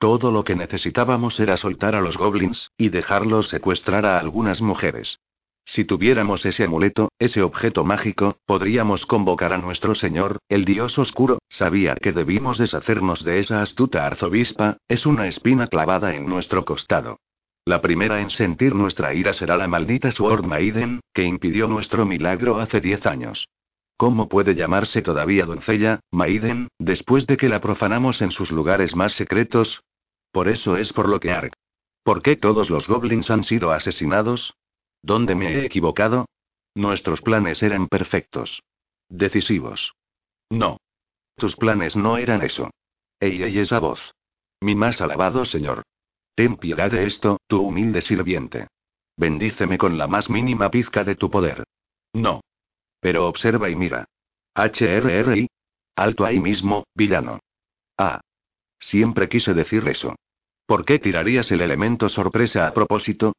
Todo 0.00 0.32
lo 0.32 0.44
que 0.44 0.56
necesitábamos 0.56 1.38
era 1.40 1.58
soltar 1.58 1.94
a 1.94 2.00
los 2.00 2.16
goblins, 2.16 2.70
y 2.78 2.88
dejarlos 2.88 3.48
secuestrar 3.48 4.06
a 4.06 4.18
algunas 4.18 4.62
mujeres. 4.62 5.20
Si 5.66 5.84
tuviéramos 5.84 6.46
ese 6.46 6.64
amuleto, 6.64 7.10
ese 7.18 7.42
objeto 7.42 7.84
mágico, 7.84 8.38
podríamos 8.46 9.04
convocar 9.04 9.52
a 9.52 9.58
nuestro 9.58 9.94
señor, 9.94 10.38
el 10.48 10.64
dios 10.64 10.98
oscuro, 10.98 11.40
sabía 11.50 11.96
que 11.96 12.12
debimos 12.12 12.56
deshacernos 12.56 13.24
de 13.24 13.40
esa 13.40 13.60
astuta 13.60 14.06
arzobispa, 14.06 14.78
es 14.88 15.04
una 15.04 15.26
espina 15.26 15.66
clavada 15.66 16.14
en 16.14 16.24
nuestro 16.24 16.64
costado. 16.64 17.18
La 17.66 17.82
primera 17.82 18.22
en 18.22 18.30
sentir 18.30 18.74
nuestra 18.74 19.12
ira 19.12 19.34
será 19.34 19.58
la 19.58 19.68
maldita 19.68 20.10
Sword 20.10 20.46
Maiden, 20.46 21.00
que 21.12 21.24
impidió 21.24 21.68
nuestro 21.68 22.06
milagro 22.06 22.58
hace 22.58 22.80
diez 22.80 23.04
años. 23.04 23.48
¿Cómo 23.98 24.30
puede 24.30 24.54
llamarse 24.54 25.02
todavía 25.02 25.44
doncella, 25.44 26.00
Maiden, 26.10 26.68
después 26.78 27.26
de 27.26 27.36
que 27.36 27.50
la 27.50 27.60
profanamos 27.60 28.22
en 28.22 28.30
sus 28.30 28.50
lugares 28.50 28.96
más 28.96 29.12
secretos? 29.12 29.82
Por 30.32 30.48
eso 30.48 30.76
es 30.76 30.92
por 30.92 31.08
lo 31.08 31.20
que 31.20 31.30
Ark. 31.30 31.52
¿Por 32.02 32.22
qué 32.22 32.36
todos 32.36 32.70
los 32.70 32.88
goblins 32.88 33.30
han 33.30 33.44
sido 33.44 33.72
asesinados? 33.72 34.54
¿Dónde 35.02 35.34
me 35.34 35.52
he 35.52 35.64
equivocado? 35.64 36.26
Nuestros 36.74 37.20
planes 37.20 37.62
eran 37.62 37.88
perfectos. 37.88 38.62
Decisivos. 39.08 39.94
No. 40.50 40.78
Tus 41.36 41.56
planes 41.56 41.96
no 41.96 42.16
eran 42.16 42.42
eso. 42.42 42.70
Ey, 43.18 43.42
ey, 43.42 43.58
esa 43.58 43.78
voz. 43.78 44.14
Mi 44.60 44.74
más 44.74 45.00
alabado 45.00 45.44
señor. 45.44 45.82
Ten 46.34 46.56
piedad 46.56 46.90
de 46.90 47.06
esto, 47.06 47.38
tu 47.46 47.60
humilde 47.60 48.00
sirviente. 48.00 48.68
Bendíceme 49.16 49.78
con 49.78 49.98
la 49.98 50.06
más 50.06 50.30
mínima 50.30 50.70
pizca 50.70 51.04
de 51.04 51.16
tu 51.16 51.30
poder. 51.30 51.64
No. 52.12 52.40
Pero 53.00 53.26
observa 53.26 53.68
y 53.68 53.76
mira. 53.76 54.06
HRRI. 54.54 55.48
Alto 55.96 56.24
ahí 56.24 56.40
mismo, 56.40 56.84
villano. 56.94 57.40
Ah. 57.98 58.20
Siempre 58.80 59.28
quise 59.28 59.54
decir 59.54 59.86
eso. 59.86 60.16
¿Por 60.66 60.84
qué 60.84 60.98
tirarías 60.98 61.52
el 61.52 61.60
elemento 61.60 62.08
sorpresa 62.08 62.66
a 62.66 62.74
propósito? 62.74 63.34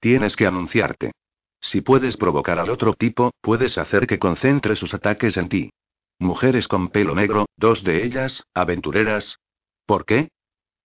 Tienes 0.00 0.34
que 0.34 0.46
anunciarte. 0.46 1.12
Si 1.60 1.80
puedes 1.80 2.16
provocar 2.16 2.58
al 2.58 2.70
otro 2.70 2.94
tipo, 2.94 3.32
puedes 3.40 3.78
hacer 3.78 4.06
que 4.06 4.18
concentre 4.18 4.74
sus 4.74 4.94
ataques 4.94 5.36
en 5.36 5.48
ti. 5.48 5.70
Mujeres 6.18 6.66
con 6.68 6.88
pelo 6.88 7.14
negro, 7.14 7.46
dos 7.56 7.84
de 7.84 8.04
ellas, 8.04 8.42
aventureras. 8.54 9.36
¿Por 9.84 10.04
qué? 10.06 10.28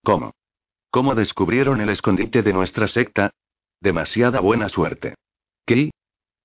¿Cómo? 0.04 0.34
¿Cómo 0.90 1.16
descubrieron 1.16 1.80
el 1.80 1.90
escondite 1.90 2.42
de 2.42 2.54
nuestra 2.54 2.88
secta? 2.88 3.32
Demasiada 3.80 4.42
buena 4.42 4.68
suerte. 4.70 5.16
¿Qué? 5.66 5.92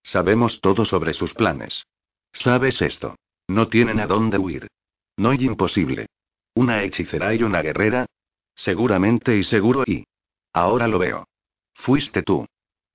Sabemos 0.02 0.60
todo 0.60 0.84
sobre 0.84 1.14
sus 1.14 1.34
planes. 1.34 1.84
¿Sabes 2.32 2.80
esto? 2.80 3.16
No 3.48 3.68
tienen 3.68 3.98
a 3.98 4.06
dónde 4.06 4.38
huir. 4.38 4.68
No 5.16 5.30
hay 5.30 5.44
imposible. 5.44 6.06
Una 6.56 6.82
hechicera 6.82 7.34
y 7.34 7.42
una 7.42 7.60
guerrera. 7.60 8.06
Seguramente 8.54 9.36
y 9.36 9.44
seguro 9.44 9.84
y. 9.86 10.06
Ahora 10.54 10.88
lo 10.88 10.98
veo. 10.98 11.28
Fuiste 11.74 12.22
tú. 12.22 12.46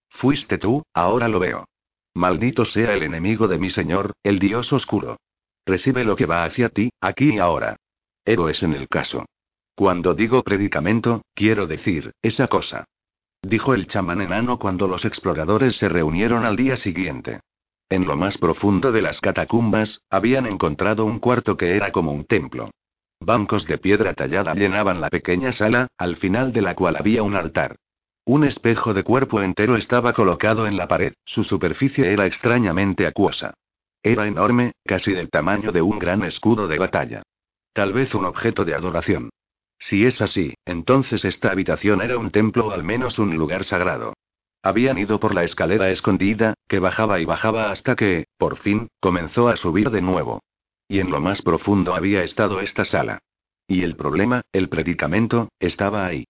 Fuiste 0.10 0.58
tú, 0.58 0.82
ahora 0.96 1.28
lo 1.28 1.40
veo. 1.40 1.66
Maldito 2.16 2.66
sea 2.66 2.96
el 2.96 3.04
enemigo 3.04 3.48
de 3.48 3.60
mi 3.60 3.70
señor, 3.70 4.14
el 4.24 4.40
dios 4.40 4.74
oscuro. 4.74 5.18
Recibe 5.64 6.04
lo 6.04 6.16
que 6.16 6.26
va 6.26 6.44
hacia 6.44 6.70
ti, 6.70 6.90
aquí 7.00 7.36
y 7.36 7.38
ahora. 7.38 7.78
Ego 8.26 8.50
es 8.50 8.64
en 8.64 8.74
el 8.74 8.88
caso. 8.88 9.26
Cuando 9.76 10.16
digo 10.16 10.42
predicamento, 10.42 11.22
quiero 11.36 11.68
decir, 11.68 12.14
esa 12.24 12.48
cosa. 12.48 12.86
Dijo 13.44 13.76
el 13.76 13.86
chamán 13.86 14.22
enano 14.22 14.58
cuando 14.58 14.88
los 14.88 15.06
exploradores 15.06 15.76
se 15.78 15.88
reunieron 15.88 16.46
al 16.46 16.56
día 16.56 16.78
siguiente. 16.78 17.42
En 17.90 18.08
lo 18.08 18.18
más 18.18 18.40
profundo 18.40 18.92
de 18.92 19.04
las 19.04 19.22
catacumbas, 19.22 20.02
habían 20.10 20.48
encontrado 20.48 21.06
un 21.06 21.20
cuarto 21.20 21.58
que 21.58 21.76
era 21.76 21.92
como 21.92 22.12
un 22.12 22.26
templo. 22.26 22.72
Bancos 23.24 23.68
de 23.68 23.78
piedra 23.78 24.16
tallada 24.16 24.56
llenaban 24.56 25.00
la 25.00 25.12
pequeña 25.12 25.52
sala, 25.52 25.88
al 25.96 26.16
final 26.16 26.52
de 26.52 26.64
la 26.64 26.74
cual 26.74 26.96
había 26.96 27.22
un 27.22 27.36
altar. 27.36 27.76
Un 28.26 28.44
espejo 28.44 28.96
de 28.96 29.04
cuerpo 29.04 29.44
entero 29.44 29.76
estaba 29.76 30.14
colocado 30.14 30.66
en 30.66 30.76
la 30.76 30.88
pared, 30.88 31.14
su 31.24 31.44
superficie 31.44 32.12
era 32.12 32.26
extrañamente 32.26 33.06
acuosa. 33.06 33.54
Era 34.02 34.26
enorme, 34.26 34.72
casi 34.84 35.14
del 35.14 35.30
tamaño 35.30 35.72
de 35.72 35.84
un 35.84 36.00
gran 36.00 36.24
escudo 36.24 36.68
de 36.68 36.80
batalla. 36.80 37.22
Tal 37.74 37.94
vez 37.94 38.16
un 38.16 38.26
objeto 38.26 38.66
de 38.66 38.74
adoración. 38.74 39.30
Si 39.78 40.04
es 40.04 40.20
así, 40.24 40.56
entonces 40.66 41.24
esta 41.24 41.52
habitación 41.52 42.02
era 42.02 42.18
un 42.18 42.32
templo 42.32 42.68
o 42.68 42.72
al 42.72 42.84
menos 42.84 43.20
un 43.20 43.36
lugar 43.36 43.66
sagrado. 43.66 44.14
Habían 44.64 44.98
ido 44.98 45.20
por 45.20 45.36
la 45.36 45.44
escalera 45.44 45.92
escondida, 45.92 46.56
que 46.68 46.80
bajaba 46.80 47.20
y 47.20 47.26
bajaba 47.26 47.70
hasta 47.70 47.96
que, 47.96 48.26
por 48.40 48.58
fin, 48.58 48.88
comenzó 49.00 49.48
a 49.48 49.58
subir 49.58 49.92
de 49.92 50.02
nuevo. 50.02 50.42
Y 50.92 51.00
en 51.00 51.10
lo 51.10 51.22
más 51.22 51.42
profundo 51.42 51.96
había 51.96 52.22
estado 52.22 52.60
esta 52.60 52.84
sala. 52.84 53.20
Y 53.66 53.84
el 53.84 53.96
problema, 53.96 54.42
el 54.52 54.68
predicamento, 54.68 55.48
estaba 55.58 56.06
ahí. 56.06 56.26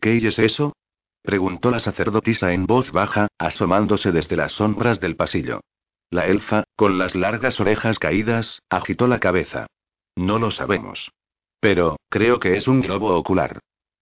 ¿Qué 0.00 0.16
es 0.18 0.38
eso? 0.38 0.74
Preguntó 1.22 1.72
la 1.72 1.80
sacerdotisa 1.80 2.52
en 2.52 2.66
voz 2.66 2.92
baja, 2.92 3.26
asomándose 3.36 4.12
desde 4.12 4.36
las 4.36 4.52
sombras 4.52 5.00
del 5.00 5.16
pasillo. 5.16 5.62
La 6.08 6.28
elfa, 6.28 6.62
con 6.76 6.98
las 6.98 7.16
largas 7.16 7.58
orejas 7.58 7.98
caídas, 7.98 8.60
agitó 8.70 9.08
la 9.08 9.18
cabeza. 9.18 9.66
No 10.14 10.38
lo 10.38 10.52
sabemos. 10.52 11.10
Pero, 11.58 11.96
creo 12.08 12.38
que 12.38 12.56
es 12.56 12.68
un 12.68 12.82
globo 12.82 13.16
ocular. 13.16 13.58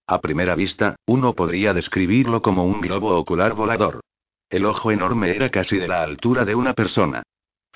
A 0.06 0.20
primera 0.20 0.54
vista, 0.54 0.96
uno 1.06 1.32
podría 1.32 1.72
describirlo 1.72 2.42
como 2.42 2.66
un 2.66 2.82
globo 2.82 3.16
ocular 3.16 3.54
volador. 3.54 4.00
El 4.50 4.66
ojo 4.66 4.90
enorme 4.90 5.34
era 5.34 5.48
casi 5.48 5.78
de 5.78 5.88
la 5.88 6.02
altura 6.02 6.44
de 6.44 6.54
una 6.54 6.74
persona. 6.74 7.22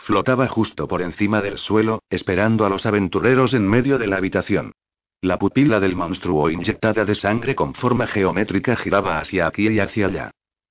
Flotaba 0.05 0.49
justo 0.49 0.89
por 0.89 1.01
encima 1.01 1.41
del 1.41 1.59
suelo, 1.59 2.03
esperando 2.11 2.67
a 2.67 2.69
los 2.69 2.87
aventureros 2.87 3.55
en 3.55 3.69
medio 3.69 3.99
de 3.99 4.09
la 4.09 4.17
habitación. 4.17 4.73
La 5.21 5.39
pupila 5.39 5.79
del 5.79 5.95
monstruo 5.95 6.51
inyectada 6.51 7.05
de 7.05 7.15
sangre 7.15 7.55
con 7.55 7.73
forma 7.75 8.09
geométrica 8.09 8.75
giraba 8.75 9.21
hacia 9.21 9.47
aquí 9.47 9.69
y 9.69 9.79
hacia 9.79 10.07
allá. 10.07 10.31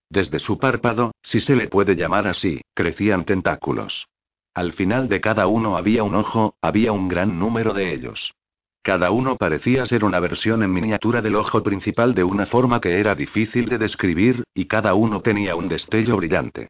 Desde 0.10 0.40
su 0.40 0.60
párpado, 0.60 1.14
si 1.24 1.40
se 1.40 1.56
le 1.56 1.70
puede 1.70 1.96
llamar 1.96 2.28
así, 2.28 2.60
crecían 2.74 3.24
tentáculos. 3.24 4.10
Al 4.54 4.74
final 4.74 5.08
de 5.08 5.22
cada 5.22 5.48
uno 5.48 5.78
había 5.78 6.04
un 6.04 6.16
ojo, 6.16 6.56
había 6.62 6.92
un 6.92 7.08
gran 7.08 7.40
número 7.40 7.74
de 7.74 7.94
ellos. 7.94 8.34
Cada 8.82 9.12
uno 9.12 9.38
parecía 9.38 9.86
ser 9.86 10.04
una 10.04 10.20
versión 10.20 10.62
en 10.62 10.74
miniatura 10.74 11.22
del 11.22 11.38
ojo 11.38 11.64
principal 11.64 12.14
de 12.14 12.26
una 12.26 12.48
forma 12.48 12.82
que 12.82 13.00
era 13.00 13.16
difícil 13.16 13.70
de 13.70 13.78
describir, 13.78 14.44
y 14.54 14.66
cada 14.66 14.94
uno 14.94 15.22
tenía 15.22 15.56
un 15.56 15.70
destello 15.70 16.18
brillante. 16.18 16.68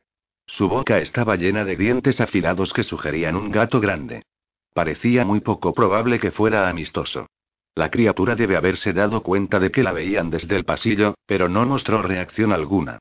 Su 0.51 0.67
boca 0.67 0.99
estaba 0.99 1.37
llena 1.37 1.63
de 1.63 1.77
dientes 1.77 2.19
afilados 2.19 2.73
que 2.73 2.83
sugerían 2.83 3.37
un 3.37 3.51
gato 3.51 3.79
grande. 3.79 4.23
Parecía 4.73 5.23
muy 5.23 5.39
poco 5.39 5.73
probable 5.73 6.19
que 6.19 6.31
fuera 6.31 6.67
amistoso. 6.67 7.27
La 7.73 7.89
criatura 7.89 8.35
debe 8.35 8.57
haberse 8.57 8.91
dado 8.91 9.23
cuenta 9.23 9.61
de 9.61 9.71
que 9.71 9.81
la 9.81 9.93
veían 9.93 10.29
desde 10.29 10.57
el 10.57 10.65
pasillo, 10.65 11.15
pero 11.25 11.47
no 11.47 11.65
mostró 11.65 12.01
reacción 12.01 12.51
alguna. 12.51 12.99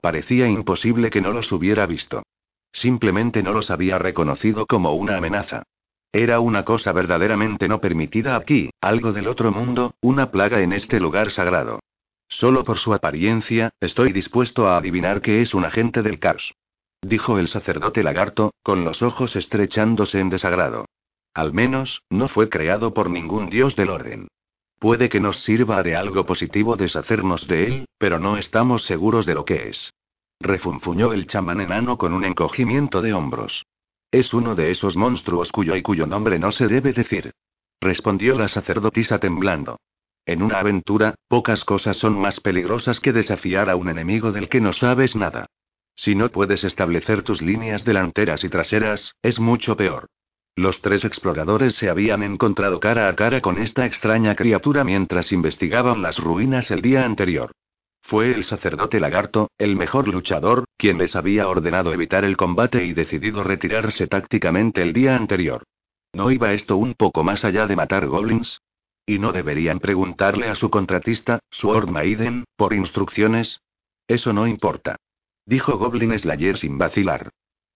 Parecía 0.00 0.46
imposible 0.46 1.10
que 1.10 1.20
no 1.20 1.32
los 1.32 1.50
hubiera 1.50 1.86
visto. 1.86 2.22
Simplemente 2.70 3.42
no 3.42 3.52
los 3.52 3.72
había 3.72 3.98
reconocido 3.98 4.66
como 4.66 4.92
una 4.92 5.16
amenaza. 5.16 5.64
Era 6.12 6.38
una 6.38 6.64
cosa 6.64 6.92
verdaderamente 6.92 7.66
no 7.66 7.80
permitida 7.80 8.36
aquí, 8.36 8.70
algo 8.80 9.12
del 9.12 9.26
otro 9.26 9.50
mundo, 9.50 9.96
una 10.00 10.30
plaga 10.30 10.60
en 10.60 10.72
este 10.72 11.00
lugar 11.00 11.32
sagrado. 11.32 11.80
Solo 12.28 12.62
por 12.62 12.78
su 12.78 12.94
apariencia, 12.94 13.70
estoy 13.80 14.12
dispuesto 14.12 14.68
a 14.68 14.76
adivinar 14.76 15.20
que 15.20 15.42
es 15.42 15.52
un 15.52 15.64
agente 15.64 16.02
del 16.02 16.20
caos. 16.20 16.54
Dijo 17.02 17.38
el 17.38 17.48
sacerdote 17.48 18.02
lagarto, 18.02 18.54
con 18.62 18.84
los 18.84 19.02
ojos 19.02 19.34
estrechándose 19.34 20.20
en 20.20 20.30
desagrado. 20.30 20.86
Al 21.34 21.52
menos, 21.52 22.02
no 22.08 22.28
fue 22.28 22.48
creado 22.48 22.94
por 22.94 23.10
ningún 23.10 23.50
dios 23.50 23.74
del 23.74 23.90
orden. 23.90 24.28
Puede 24.78 25.08
que 25.08 25.20
nos 25.20 25.42
sirva 25.44 25.82
de 25.82 25.96
algo 25.96 26.24
positivo 26.24 26.76
deshacernos 26.76 27.46
de 27.48 27.66
él, 27.66 27.84
pero 27.98 28.18
no 28.18 28.36
estamos 28.36 28.82
seguros 28.82 29.26
de 29.26 29.34
lo 29.34 29.44
que 29.44 29.68
es. 29.68 29.92
Refunfuñó 30.40 31.12
el 31.12 31.26
chamán 31.26 31.60
enano 31.60 31.98
con 31.98 32.12
un 32.12 32.24
encogimiento 32.24 33.02
de 33.02 33.12
hombros. 33.12 33.64
Es 34.10 34.34
uno 34.34 34.54
de 34.54 34.70
esos 34.70 34.96
monstruos 34.96 35.50
cuyo 35.52 35.74
y 35.76 35.82
cuyo 35.82 36.06
nombre 36.06 36.38
no 36.38 36.52
se 36.52 36.68
debe 36.68 36.92
decir. 36.92 37.32
Respondió 37.80 38.38
la 38.38 38.48
sacerdotisa 38.48 39.18
temblando. 39.18 39.78
En 40.24 40.42
una 40.42 40.60
aventura, 40.60 41.14
pocas 41.28 41.64
cosas 41.64 41.96
son 41.96 42.18
más 42.20 42.40
peligrosas 42.40 43.00
que 43.00 43.12
desafiar 43.12 43.70
a 43.70 43.76
un 43.76 43.88
enemigo 43.88 44.30
del 44.30 44.48
que 44.48 44.60
no 44.60 44.72
sabes 44.72 45.16
nada. 45.16 45.46
Si 45.94 46.14
no 46.14 46.30
puedes 46.30 46.64
establecer 46.64 47.22
tus 47.22 47.42
líneas 47.42 47.84
delanteras 47.84 48.44
y 48.44 48.48
traseras, 48.48 49.14
es 49.22 49.38
mucho 49.38 49.76
peor. 49.76 50.06
Los 50.54 50.82
tres 50.82 51.04
exploradores 51.04 51.76
se 51.76 51.88
habían 51.88 52.22
encontrado 52.22 52.78
cara 52.78 53.08
a 53.08 53.16
cara 53.16 53.40
con 53.40 53.58
esta 53.58 53.86
extraña 53.86 54.34
criatura 54.34 54.84
mientras 54.84 55.32
investigaban 55.32 56.02
las 56.02 56.18
ruinas 56.18 56.70
el 56.70 56.82
día 56.82 57.04
anterior. 57.04 57.52
Fue 58.02 58.34
el 58.34 58.44
sacerdote 58.44 59.00
lagarto, 59.00 59.50
el 59.58 59.76
mejor 59.76 60.08
luchador, 60.08 60.64
quien 60.76 60.98
les 60.98 61.16
había 61.16 61.48
ordenado 61.48 61.94
evitar 61.94 62.24
el 62.24 62.36
combate 62.36 62.84
y 62.84 62.92
decidido 62.92 63.44
retirarse 63.44 64.08
tácticamente 64.08 64.82
el 64.82 64.92
día 64.92 65.16
anterior. 65.16 65.62
¿No 66.12 66.30
iba 66.30 66.52
esto 66.52 66.76
un 66.76 66.94
poco 66.94 67.24
más 67.24 67.44
allá 67.44 67.66
de 67.66 67.76
matar 67.76 68.06
goblins? 68.06 68.60
¿Y 69.06 69.18
no 69.18 69.32
deberían 69.32 69.80
preguntarle 69.80 70.48
a 70.48 70.54
su 70.54 70.68
contratista, 70.68 71.38
Sword 71.50 71.88
Maiden, 71.88 72.44
por 72.56 72.74
instrucciones? 72.74 73.60
Eso 74.06 74.32
no 74.32 74.46
importa. 74.46 74.96
Dijo 75.46 75.78
Goblin 75.78 76.18
Slayer 76.18 76.56
sin 76.56 76.78
vacilar. 76.78 77.30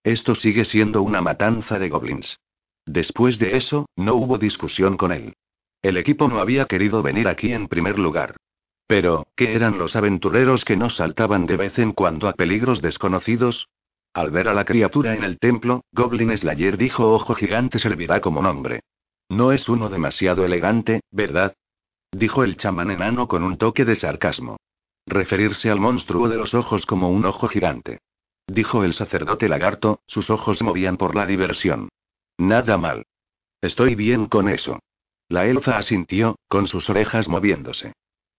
Esto 0.05 0.35
sigue 0.35 0.65
siendo 0.65 1.03
una 1.03 1.21
matanza 1.21 1.79
de 1.79 1.89
goblins. 1.89 2.39
Después 2.85 3.39
de 3.41 3.57
eso, 3.57 3.87
no 3.97 4.15
hubo 4.15 4.39
discusión 4.39 4.97
con 4.97 5.11
él. 5.11 5.35
El 5.83 5.97
equipo 5.97 6.29
no 6.29 6.41
había 6.41 6.67
querido 6.67 7.03
venir 7.03 7.27
aquí 7.27 7.53
en 7.53 7.67
primer 7.67 7.99
lugar. 7.99 8.37
Pero, 8.87 9.27
¿qué 9.35 9.55
eran 9.55 9.79
los 9.79 9.97
aventureros 9.97 10.65
que 10.65 10.77
no 10.77 10.91
saltaban 10.91 11.47
de 11.47 11.57
vez 11.57 11.79
en 11.79 11.93
cuando 11.93 12.29
a 12.29 12.35
peligros 12.35 12.81
desconocidos? 12.81 13.69
Al 14.15 14.31
ver 14.31 14.49
a 14.49 14.55
la 14.55 14.65
criatura 14.65 15.15
en 15.17 15.25
el 15.25 15.39
templo, 15.39 15.83
Goblin 15.93 16.37
Slayer 16.37 16.79
dijo 16.79 17.13
Ojo 17.13 17.35
Gigante 17.35 17.81
servirá 17.81 18.21
como 18.21 18.41
nombre. 18.41 18.81
No 19.29 19.51
es 19.51 19.69
uno 19.69 19.89
demasiado 19.89 20.45
elegante, 20.45 21.01
¿verdad? 21.11 21.55
Dijo 22.13 22.45
el 22.45 22.57
chamán 22.57 22.93
enano 22.93 23.27
con 23.27 23.43
un 23.43 23.59
toque 23.59 23.85
de 23.85 23.97
sarcasmo. 23.97 24.57
Referirse 25.07 25.71
al 25.71 25.79
monstruo 25.79 26.29
de 26.29 26.37
los 26.37 26.55
ojos 26.55 26.85
como 26.85 27.11
un 27.11 27.25
ojo 27.25 27.49
gigante. 27.49 28.01
Dijo 28.49 28.85
el 28.85 28.95
sacerdote 28.95 29.49
lagarto, 29.49 30.01
sus 30.07 30.31
ojos 30.31 30.63
movían 30.63 30.97
por 30.97 31.15
la 31.15 31.27
diversión. 31.27 31.89
Nada 32.39 32.77
mal. 32.77 33.07
Estoy 33.61 33.95
bien 33.95 34.27
con 34.27 34.49
eso. 34.49 34.81
La 35.29 35.47
elfa 35.47 35.77
asintió, 35.77 36.37
con 36.49 36.67
sus 36.67 36.91
orejas 36.91 37.29
moviéndose. 37.29 37.93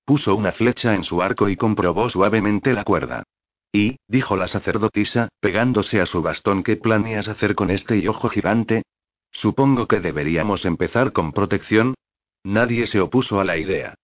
Puso 0.05 0.35
una 0.35 0.51
flecha 0.51 0.93
en 0.93 1.03
su 1.03 1.21
arco 1.21 1.49
y 1.49 1.57
comprobó 1.57 2.09
suavemente 2.09 2.73
la 2.73 2.83
cuerda. 2.83 3.23
Y, 3.71 3.97
dijo 4.07 4.37
la 4.37 4.47
sacerdotisa, 4.47 5.29
pegándose 5.41 5.99
a 5.99 6.05
su 6.05 6.21
bastón, 6.21 6.63
¿qué 6.63 6.77
planeas 6.77 7.27
hacer 7.27 7.55
con 7.55 7.69
este 7.69 7.97
y 7.97 8.07
ojo 8.07 8.29
gigante? 8.29 8.83
Supongo 9.31 9.87
que 9.87 9.99
deberíamos 9.99 10.65
empezar 10.65 11.11
con 11.11 11.33
protección. 11.33 11.95
Nadie 12.43 12.87
se 12.87 13.01
opuso 13.01 13.41
a 13.41 13.43
la 13.45 13.57
idea. 13.57 13.95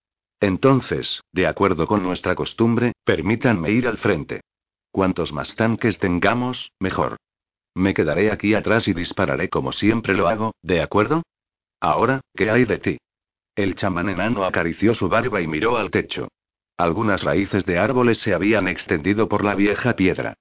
Entonces, 0.43 1.23
de 1.31 1.47
acuerdo 1.47 1.87
con 1.87 2.03
nuestra 2.03 2.35
costumbre, 2.35 2.91
permítanme 3.05 3.71
ir 3.71 3.87
al 3.87 3.97
frente. 3.97 4.41
Cuantos 4.91 5.31
más 5.31 5.55
tanques 5.55 5.99
tengamos, 5.99 6.73
mejor. 6.81 7.15
Me 7.73 7.93
quedaré 7.93 8.29
aquí 8.29 8.53
atrás 8.53 8.89
y 8.89 8.93
dispararé 8.93 9.47
como 9.47 9.71
siempre 9.71 10.13
lo 10.13 10.27
hago, 10.27 10.51
¿de 10.61 10.81
acuerdo? 10.81 11.23
Ahora, 11.79 12.19
¿qué 12.35 12.51
hay 12.51 12.65
de 12.65 12.77
ti? 12.77 12.97
El 13.55 13.75
chamán 13.75 14.09
enano 14.09 14.43
acarició 14.43 14.93
su 14.93 15.07
barba 15.07 15.39
y 15.39 15.47
miró 15.47 15.77
al 15.77 15.91
techo. 15.91 16.27
Algunas 16.75 17.23
raíces 17.23 17.65
de 17.65 17.79
árboles 17.79 18.17
se 18.17 18.33
habían 18.33 18.67
extendido 18.67 19.29
por 19.29 19.45
la 19.45 19.55
vieja 19.55 19.95
piedra. 19.95 20.33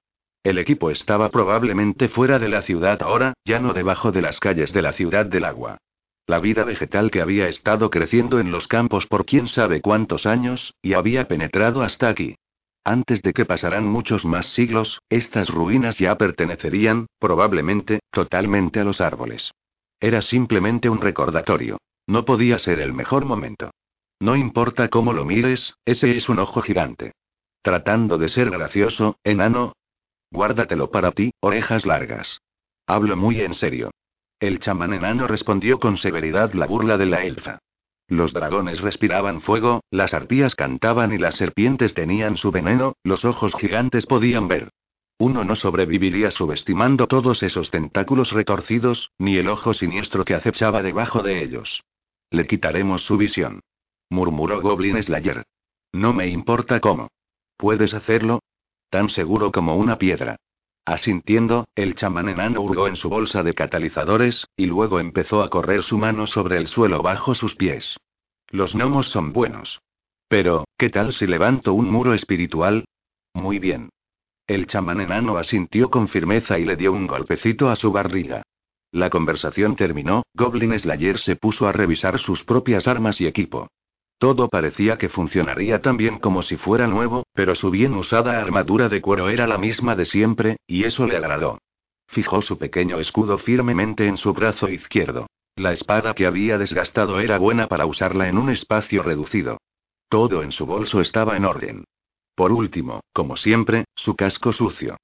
El 0.43 0.57
equipo 0.57 0.91
estaba 0.91 1.29
probablemente 1.29 2.09
fuera 2.09 2.39
de 2.39 2.49
la 2.49 2.61
ciudad 2.63 3.01
ahora, 3.01 3.35
ya 3.45 3.59
no 3.59 3.71
debajo 3.71 4.11
de 4.11 4.21
las 4.21 4.41
calles 4.41 4.73
de 4.73 4.81
la 4.81 4.91
ciudad 4.91 5.25
del 5.25 5.45
agua. 5.45 5.77
La 6.25 6.39
vida 6.39 6.63
vegetal 6.63 7.11
que 7.11 7.21
había 7.21 7.49
estado 7.49 7.89
creciendo 7.89 8.39
en 8.39 8.51
los 8.51 8.67
campos 8.67 9.07
por 9.07 9.25
quién 9.25 9.47
sabe 9.49 9.81
cuántos 9.81 10.25
años, 10.25 10.73
y 10.81 10.93
había 10.93 11.27
penetrado 11.27 11.81
hasta 11.81 12.07
aquí. 12.07 12.35
Antes 12.85 13.21
de 13.21 13.33
que 13.33 13.45
pasaran 13.45 13.85
muchos 13.85 14.25
más 14.25 14.47
siglos, 14.47 15.01
estas 15.09 15.49
ruinas 15.49 15.97
ya 15.97 16.17
pertenecerían, 16.17 17.07
probablemente, 17.19 17.99
totalmente 18.11 18.79
a 18.79 18.83
los 18.85 19.01
árboles. 19.01 19.51
Era 19.99 20.21
simplemente 20.21 20.89
un 20.89 21.01
recordatorio. 21.01 21.77
No 22.07 22.25
podía 22.25 22.57
ser 22.57 22.79
el 22.79 22.93
mejor 22.93 23.25
momento. 23.25 23.71
No 24.19 24.35
importa 24.35 24.89
cómo 24.89 25.13
lo 25.13 25.25
mires, 25.25 25.75
ese 25.85 26.15
es 26.15 26.29
un 26.29 26.39
ojo 26.39 26.61
gigante. 26.61 27.13
Tratando 27.61 28.17
de 28.17 28.29
ser 28.29 28.49
gracioso, 28.49 29.17
enano. 29.23 29.73
Guárdatelo 30.31 30.91
para 30.91 31.11
ti, 31.11 31.31
orejas 31.41 31.85
largas. 31.85 32.41
Hablo 32.87 33.15
muy 33.15 33.41
en 33.41 33.53
serio. 33.53 33.91
El 34.43 34.59
chamán 34.59 34.91
enano 34.91 35.25
respondió 35.25 35.79
con 35.79 35.95
severidad 35.95 36.51
la 36.51 36.65
burla 36.65 36.97
de 36.97 37.05
la 37.05 37.23
elfa. 37.23 37.59
Los 38.09 38.33
dragones 38.33 38.81
respiraban 38.81 39.39
fuego, 39.39 39.85
las 39.89 40.13
arpías 40.13 40.53
cantaban 40.53 41.13
y 41.13 41.17
las 41.17 41.35
serpientes 41.35 41.93
tenían 41.93 42.35
su 42.35 42.51
veneno, 42.51 42.97
los 43.05 43.23
ojos 43.23 43.53
gigantes 43.55 44.05
podían 44.05 44.49
ver. 44.49 44.69
Uno 45.17 45.45
no 45.45 45.55
sobreviviría 45.55 46.29
subestimando 46.29 47.07
todos 47.07 47.41
esos 47.41 47.71
tentáculos 47.71 48.33
retorcidos, 48.33 49.11
ni 49.17 49.37
el 49.37 49.47
ojo 49.47 49.73
siniestro 49.73 50.25
que 50.25 50.35
acechaba 50.35 50.81
debajo 50.81 51.23
de 51.23 51.41
ellos. 51.41 51.85
Le 52.29 52.45
quitaremos 52.45 53.05
su 53.05 53.15
visión. 53.15 53.61
Murmuró 54.09 54.59
Goblin 54.59 55.01
Slayer. 55.01 55.45
No 55.93 56.11
me 56.11 56.27
importa 56.27 56.81
cómo. 56.81 57.11
¿Puedes 57.55 57.93
hacerlo? 57.93 58.41
Tan 58.89 59.07
seguro 59.07 59.53
como 59.53 59.77
una 59.77 59.97
piedra. 59.97 60.35
Asintiendo, 60.85 61.65
el 61.75 61.95
chamán 61.95 62.27
enano 62.27 62.61
hurgó 62.61 62.87
en 62.87 62.97
su 62.97 63.09
bolsa 63.09 63.41
de 63.41 63.53
catalizadores, 63.53 64.47
y 64.57 64.65
luego 64.65 64.99
empezó 64.99 65.41
a 65.41 65.49
correr 65.49 65.83
su 65.83 65.97
mano 65.97 66.27
sobre 66.27 66.57
el 66.57 66.67
suelo 66.67 67.01
bajo 67.01 67.35
sus 67.35 67.55
pies. 67.55 67.97
Los 68.49 68.75
gnomos 68.75 69.07
son 69.07 69.31
buenos. 69.31 69.81
Pero, 70.27 70.65
¿qué 70.77 70.89
tal 70.89 71.13
si 71.13 71.25
levanto 71.25 71.73
un 71.73 71.89
muro 71.89 72.13
espiritual? 72.13 72.85
Muy 73.33 73.59
bien. 73.59 73.89
El 74.45 74.67
chamán 74.67 74.99
enano 74.99 75.37
asintió 75.37 75.89
con 75.89 76.09
firmeza 76.09 76.59
y 76.59 76.65
le 76.65 76.75
dio 76.75 76.91
un 76.91 77.07
golpecito 77.07 77.69
a 77.69 77.77
su 77.77 77.91
barriga. 77.91 78.43
La 78.91 79.09
conversación 79.09 79.75
terminó, 79.75 80.23
Goblin 80.33 80.77
Slayer 80.77 81.17
se 81.17 81.35
puso 81.35 81.67
a 81.67 81.71
revisar 81.71 82.19
sus 82.19 82.43
propias 82.43 82.87
armas 82.87 83.21
y 83.21 83.25
equipo. 83.25 83.69
Todo 84.23 84.47
parecía 84.47 84.97
que 84.97 85.09
funcionaría 85.09 85.81
tan 85.81 85.97
bien 85.97 86.17
como 86.17 86.43
si 86.43 86.55
fuera 86.55 86.87
nuevo, 86.87 87.25
pero 87.33 87.55
su 87.55 87.69
bien 87.69 87.93
usada 87.93 88.39
armadura 88.39 88.87
de 88.87 89.01
cuero 89.01 89.27
era 89.27 89.47
la 89.47 89.57
misma 89.57 89.97
de 89.97 90.05
siempre, 90.05 90.55
y 90.65 90.85
eso 90.85 91.05
le 91.05 91.17
agradó. 91.17 91.59
Fijó 92.07 92.41
su 92.41 92.57
pequeño 92.57 93.01
escudo 93.01 93.37
firmemente 93.37 94.07
en 94.07 94.15
su 94.15 94.31
brazo 94.31 94.69
izquierdo. 94.69 95.27
La 95.57 95.73
espada 95.73 96.13
que 96.13 96.25
había 96.25 96.57
desgastado 96.57 97.19
era 97.19 97.37
buena 97.37 97.67
para 97.67 97.85
usarla 97.85 98.29
en 98.29 98.37
un 98.37 98.49
espacio 98.49 99.03
reducido. 99.03 99.57
Todo 100.07 100.41
en 100.41 100.53
su 100.53 100.65
bolso 100.65 101.01
estaba 101.01 101.35
en 101.35 101.43
orden. 101.43 101.83
Por 102.33 102.53
último, 102.53 103.01
como 103.11 103.35
siempre, 103.35 103.83
su 103.93 104.15
casco 104.15 104.53
sucio. 104.53 104.95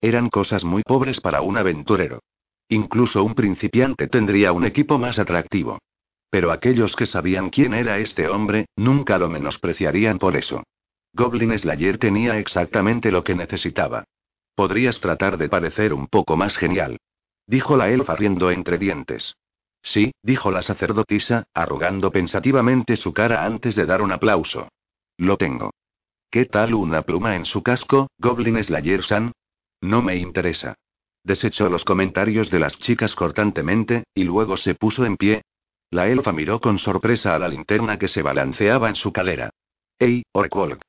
Eran 0.00 0.28
cosas 0.28 0.62
muy 0.62 0.84
pobres 0.84 1.20
para 1.20 1.40
un 1.40 1.56
aventurero. 1.56 2.20
Incluso 2.68 3.24
un 3.24 3.34
principiante 3.34 4.06
tendría 4.06 4.52
un 4.52 4.64
equipo 4.64 4.98
más 4.98 5.18
atractivo. 5.18 5.80
Pero 6.30 6.52
aquellos 6.52 6.94
que 6.94 7.06
sabían 7.06 7.50
quién 7.50 7.74
era 7.74 7.98
este 7.98 8.28
hombre, 8.28 8.66
nunca 8.76 9.18
lo 9.18 9.28
menospreciarían 9.28 10.18
por 10.18 10.36
eso. 10.36 10.64
Goblin 11.14 11.58
Slayer 11.58 11.98
tenía 11.98 12.38
exactamente 12.38 13.10
lo 13.10 13.24
que 13.24 13.34
necesitaba. 13.34 14.04
Podrías 14.54 15.00
tratar 15.00 15.38
de 15.38 15.48
parecer 15.48 15.94
un 15.94 16.06
poco 16.06 16.36
más 16.36 16.56
genial. 16.56 16.98
Dijo 17.46 17.76
la 17.76 17.90
elfa 17.90 18.14
riendo 18.14 18.50
entre 18.50 18.76
dientes. 18.76 19.34
Sí, 19.82 20.12
dijo 20.22 20.50
la 20.50 20.62
sacerdotisa, 20.62 21.44
arrugando 21.54 22.10
pensativamente 22.10 22.96
su 22.96 23.14
cara 23.14 23.44
antes 23.44 23.74
de 23.74 23.86
dar 23.86 24.02
un 24.02 24.12
aplauso. 24.12 24.68
Lo 25.16 25.36
tengo. 25.36 25.70
¿Qué 26.30 26.44
tal 26.44 26.74
una 26.74 27.02
pluma 27.02 27.36
en 27.36 27.46
su 27.46 27.62
casco, 27.62 28.08
Goblin 28.18 28.62
Slayer-san? 28.62 29.32
No 29.80 30.02
me 30.02 30.16
interesa. 30.16 30.74
Desechó 31.24 31.70
los 31.70 31.84
comentarios 31.84 32.50
de 32.50 32.58
las 32.58 32.78
chicas 32.78 33.14
cortantemente, 33.14 34.04
y 34.14 34.24
luego 34.24 34.56
se 34.56 34.74
puso 34.74 35.06
en 35.06 35.16
pie. 35.16 35.42
La 35.90 36.06
elfa 36.08 36.32
miró 36.32 36.60
con 36.60 36.78
sorpresa 36.78 37.34
a 37.34 37.38
la 37.38 37.48
linterna 37.48 37.98
que 37.98 38.08
se 38.08 38.22
balanceaba 38.22 38.88
en 38.88 38.96
su 38.96 39.12
cadera. 39.12 39.50
¡Ey, 39.98 40.22
Orkwolk! 40.32 40.80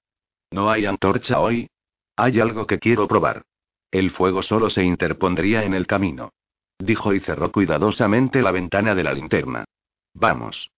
¿No 0.51 0.69
hay 0.69 0.85
antorcha 0.85 1.39
hoy? 1.39 1.69
Hay 2.17 2.39
algo 2.39 2.67
que 2.67 2.79
quiero 2.79 3.07
probar. 3.07 3.43
El 3.91 4.11
fuego 4.11 4.43
solo 4.43 4.69
se 4.69 4.83
interpondría 4.83 5.63
en 5.63 5.73
el 5.73 5.87
camino. 5.87 6.31
Dijo 6.77 7.13
y 7.13 7.19
cerró 7.19 7.51
cuidadosamente 7.51 8.41
la 8.41 8.51
ventana 8.51 8.93
de 8.93 9.03
la 9.03 9.13
linterna. 9.13 9.65
Vamos. 10.13 10.69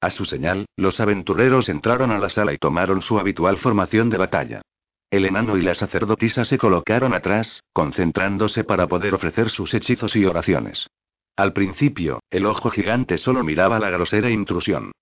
A 0.00 0.10
su 0.10 0.24
señal, 0.24 0.66
los 0.76 1.00
aventureros 1.00 1.68
entraron 1.68 2.10
a 2.10 2.18
la 2.18 2.28
sala 2.28 2.52
y 2.52 2.58
tomaron 2.58 3.00
su 3.00 3.18
habitual 3.18 3.56
formación 3.58 4.10
de 4.10 4.18
batalla. 4.18 4.62
El 5.10 5.26
enano 5.26 5.56
y 5.56 5.62
la 5.62 5.74
sacerdotisa 5.74 6.44
se 6.44 6.58
colocaron 6.58 7.14
atrás, 7.14 7.62
concentrándose 7.72 8.64
para 8.64 8.86
poder 8.86 9.14
ofrecer 9.14 9.50
sus 9.50 9.72
hechizos 9.74 10.16
y 10.16 10.24
oraciones. 10.24 10.88
Al 11.36 11.52
principio, 11.52 12.20
el 12.30 12.46
ojo 12.46 12.70
gigante 12.70 13.18
solo 13.18 13.42
miraba 13.42 13.80
la 13.80 13.90
grosera 13.90 14.30
intrusión. 14.30 14.92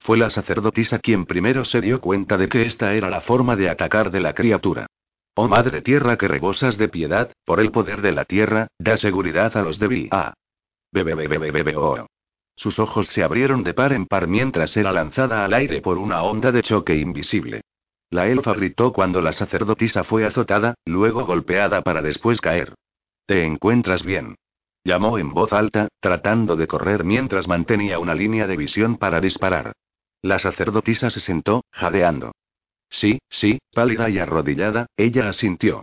Fue 0.00 0.16
la 0.16 0.30
sacerdotisa 0.30 0.98
quien 0.98 1.26
primero 1.26 1.64
se 1.64 1.80
dio 1.80 2.00
cuenta 2.00 2.38
de 2.38 2.48
que 2.48 2.62
esta 2.62 2.94
era 2.94 3.10
la 3.10 3.20
forma 3.20 3.56
de 3.56 3.68
atacar 3.68 4.10
de 4.10 4.20
la 4.20 4.34
criatura. 4.34 4.86
Oh 5.34 5.48
Madre 5.48 5.80
Tierra 5.80 6.16
que 6.16 6.28
rebosas 6.28 6.76
de 6.76 6.88
piedad, 6.88 7.32
por 7.44 7.60
el 7.60 7.70
poder 7.70 8.02
de 8.02 8.12
la 8.12 8.24
Tierra, 8.24 8.68
da 8.78 8.96
seguridad 8.96 9.56
a 9.56 9.62
los 9.62 9.78
de 9.78 9.88
B.A. 9.88 10.34
Bebe 10.92 11.76
oh. 11.76 12.06
Sus 12.56 12.78
ojos 12.78 13.06
se 13.06 13.22
abrieron 13.22 13.62
de 13.62 13.74
par 13.74 13.92
en 13.92 14.06
par 14.06 14.26
mientras 14.26 14.76
era 14.76 14.92
lanzada 14.92 15.44
al 15.44 15.54
aire 15.54 15.80
por 15.80 15.98
una 15.98 16.22
onda 16.22 16.52
de 16.52 16.62
choque 16.62 16.96
invisible. 16.96 17.62
La 18.10 18.28
elfa 18.28 18.52
gritó 18.52 18.92
cuando 18.92 19.20
la 19.22 19.32
sacerdotisa 19.32 20.04
fue 20.04 20.26
azotada, 20.26 20.74
luego 20.84 21.24
golpeada 21.24 21.80
para 21.80 22.02
después 22.02 22.40
caer. 22.40 22.74
¿Te 23.24 23.44
encuentras 23.44 24.04
bien? 24.04 24.34
Llamó 24.84 25.18
en 25.18 25.32
voz 25.32 25.52
alta, 25.52 25.88
tratando 26.00 26.56
de 26.56 26.66
correr 26.66 27.04
mientras 27.04 27.46
mantenía 27.46 27.98
una 27.98 28.14
línea 28.14 28.46
de 28.46 28.56
visión 28.56 28.96
para 28.96 29.20
disparar. 29.20 29.72
La 30.22 30.38
sacerdotisa 30.38 31.10
se 31.10 31.20
sentó, 31.20 31.64
jadeando. 31.70 32.32
Sí, 32.88 33.20
sí, 33.28 33.58
pálida 33.72 34.10
y 34.10 34.18
arrodillada, 34.18 34.86
ella 34.96 35.28
asintió. 35.28 35.82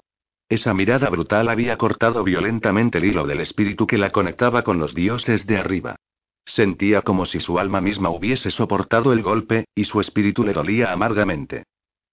Esa 0.50 0.74
mirada 0.74 1.10
brutal 1.10 1.48
había 1.48 1.78
cortado 1.78 2.24
violentamente 2.24 2.98
el 2.98 3.06
hilo 3.06 3.26
del 3.26 3.40
espíritu 3.40 3.88
que 3.88 3.98
la 3.98 4.12
conectaba 4.12 4.64
con 4.64 4.80
los 4.80 4.96
dioses 4.96 5.46
de 5.46 5.58
arriba. 5.58 5.96
Sentía 6.46 7.02
como 7.04 7.26
si 7.26 7.40
su 7.40 7.60
alma 7.60 7.82
misma 7.82 8.10
hubiese 8.10 8.50
soportado 8.50 9.14
el 9.14 9.22
golpe, 9.22 9.66
y 9.76 9.86
su 9.86 10.02
espíritu 10.02 10.44
le 10.44 10.54
dolía 10.54 10.92
amargamente. 10.92 11.64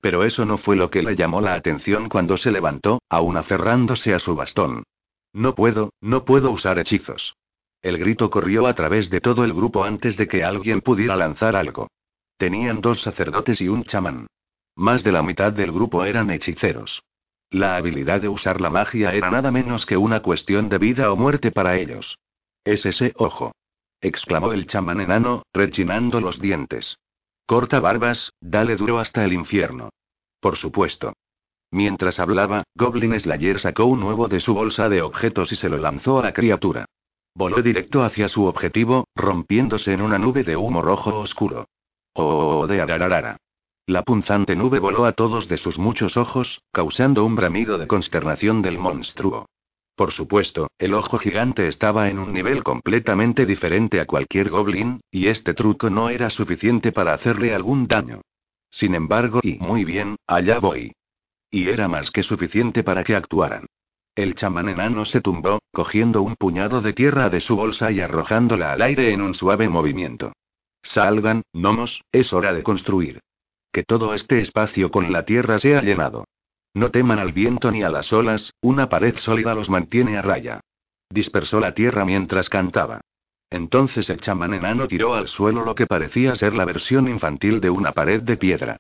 Pero 0.01 0.25
eso 0.25 0.45
no 0.45 0.59
fue 0.59 0.77
lo 0.77 0.91
que 0.91 1.03
le 1.03 1.17
llamó 1.17 1.41
la 1.41 1.55
atención 1.55 2.09
cuando 2.09 2.37
se 2.37 2.53
levantó, 2.53 3.01
aún 3.09 3.37
aferrándose 3.37 4.15
a 4.15 4.19
su 4.19 4.37
bastón. 4.37 4.85
No 5.37 5.55
puedo, 5.55 5.93
no 6.01 6.25
puedo 6.25 6.51
usar 6.51 6.79
hechizos. 6.79 7.37
El 7.83 7.99
grito 7.99 8.31
corrió 8.31 8.67
a 8.67 8.75
través 8.75 9.11
de 9.11 9.21
todo 9.21 9.45
el 9.45 9.53
grupo 9.53 9.85
antes 9.85 10.17
de 10.17 10.27
que 10.27 10.43
alguien 10.43 10.81
pudiera 10.81 11.15
lanzar 11.15 11.57
algo. 11.57 11.89
Tenían 12.39 12.81
dos 12.81 13.03
sacerdotes 13.03 13.61
y 13.61 13.69
un 13.69 13.85
chamán. 13.85 14.29
Más 14.77 15.05
de 15.05 15.13
la 15.13 15.23
mitad 15.23 15.53
del 15.53 15.73
grupo 15.73 16.07
eran 16.07 16.31
hechiceros. 16.31 17.03
La 17.51 17.77
habilidad 17.77 18.23
de 18.23 18.31
usar 18.31 18.63
la 18.63 18.71
magia 18.71 19.13
era 19.13 19.31
nada 19.31 19.51
menos 19.51 19.85
que 19.85 19.99
una 19.99 20.23
cuestión 20.23 20.71
de 20.71 20.79
vida 20.79 21.13
o 21.13 21.17
muerte 21.17 21.53
para 21.53 21.77
ellos. 21.77 22.19
Es 22.65 22.87
ese 22.87 23.13
ojo. 23.17 23.53
exclamó 24.01 24.55
el 24.55 24.67
chamán 24.67 25.03
enano, 25.03 25.43
rechinando 25.53 26.19
los 26.23 26.41
dientes. 26.41 26.97
Corta 27.45 27.79
barbas, 27.81 28.33
dale 28.41 28.77
duro 28.77 28.99
hasta 28.99 29.23
el 29.23 29.35
infierno. 29.35 29.91
Por 30.41 30.57
supuesto. 30.57 31.13
Mientras 31.71 32.21
hablaba, 32.21 32.65
Goblin 32.75 33.19
Slayer 33.19 33.61
sacó 33.61 33.87
un 33.87 34.03
huevo 34.03 34.29
de 34.29 34.41
su 34.41 34.55
bolsa 34.55 34.89
de 34.89 35.03
objetos 35.03 35.53
y 35.53 35.57
se 35.57 35.69
lo 35.69 35.79
lanzó 35.79 36.19
a 36.19 36.23
la 36.23 36.33
criatura. 36.33 36.87
Voló 37.35 37.61
directo 37.61 38.03
hacia 38.03 38.29
su 38.29 38.45
objetivo, 38.45 39.09
rompiéndose 39.15 39.93
en 39.93 40.01
una 40.01 40.19
nube 40.19 40.43
de 40.43 40.57
humo 40.57 40.81
rojo 40.81 41.19
oscuro. 41.19 41.67
Oh, 42.15 42.67
de 42.67 42.81
arararara. 42.81 43.37
La 43.87 44.03
punzante 44.03 44.57
nube 44.57 44.79
voló 44.79 45.05
a 45.05 45.13
todos 45.13 45.47
de 45.49 45.59
sus 45.59 45.79
muchos 45.79 46.17
ojos, 46.17 46.63
causando 46.73 47.25
un 47.25 47.37
bramido 47.37 47.79
de 47.79 47.87
consternación 47.87 48.63
del 48.63 48.79
monstruo. 48.79 49.47
Por 49.95 50.13
supuesto, 50.13 50.69
el 50.79 50.93
ojo 50.95 51.19
gigante 51.19 51.69
estaba 51.69 52.09
en 52.09 52.19
un 52.19 52.33
nivel 52.33 52.63
completamente 52.63 53.47
diferente 53.47 54.01
a 54.01 54.07
cualquier 54.07 54.51
goblin, 54.51 55.01
y 55.11 55.29
este 55.29 55.55
truco 55.55 55.89
no 55.89 56.11
era 56.11 56.31
suficiente 56.31 56.91
para 56.91 57.15
hacerle 57.15 57.55
algún 57.55 57.87
daño. 57.87 58.23
Sin 58.71 58.95
embargo, 58.95 59.41
y 59.43 59.55
muy 59.55 59.85
bien, 59.85 60.17
allá 60.27 60.59
voy. 60.59 60.93
Y 61.57 61.71
era 61.71 61.89
más 61.89 62.11
que 62.11 62.23
suficiente 62.23 62.85
para 62.85 63.03
que 63.03 63.17
actuaran. 63.17 63.65
El 64.15 64.35
chamán 64.35 64.69
enano 64.69 65.07
se 65.07 65.23
tumbó, 65.23 65.59
cogiendo 65.73 66.21
un 66.21 66.37
puñado 66.37 66.83
de 66.83 66.93
tierra 66.93 67.31
de 67.31 67.41
su 67.41 67.57
bolsa 67.57 67.91
y 67.91 68.01
arrojándola 68.03 68.75
al 68.75 68.83
aire 68.83 69.11
en 69.11 69.23
un 69.23 69.33
suave 69.33 69.67
movimiento. 69.67 70.35
Salgan, 70.83 71.45
gnomos, 71.55 72.03
es 72.13 72.35
hora 72.35 72.53
de 72.53 72.63
construir. 72.63 73.21
Que 73.73 73.85
todo 73.85 74.13
este 74.13 74.41
espacio 74.41 74.91
con 74.91 75.11
la 75.11 75.25
tierra 75.25 75.59
sea 75.59 75.81
llenado. 75.81 76.27
No 76.75 76.91
teman 76.91 77.19
al 77.19 77.33
viento 77.33 77.71
ni 77.71 77.83
a 77.83 77.89
las 77.89 78.13
olas, 78.13 78.53
una 78.61 78.91
pared 78.91 79.17
sólida 79.17 79.55
los 79.55 79.71
mantiene 79.71 80.19
a 80.19 80.23
raya. 80.23 80.61
Dispersó 81.09 81.59
la 81.59 81.73
tierra 81.73 82.05
mientras 82.05 82.51
cantaba. 82.51 83.01
Entonces 83.49 84.11
el 84.11 84.21
chamán 84.21 84.53
enano 84.53 84.87
tiró 84.89 85.15
al 85.15 85.29
suelo 85.29 85.65
lo 85.65 85.75
que 85.75 85.87
parecía 85.87 86.37
ser 86.37 86.55
la 86.55 86.67
versión 86.67 87.09
infantil 87.09 87.63
de 87.63 87.71
una 87.71 87.93
pared 87.93 88.21
de 88.21 88.37
piedra. 88.37 88.77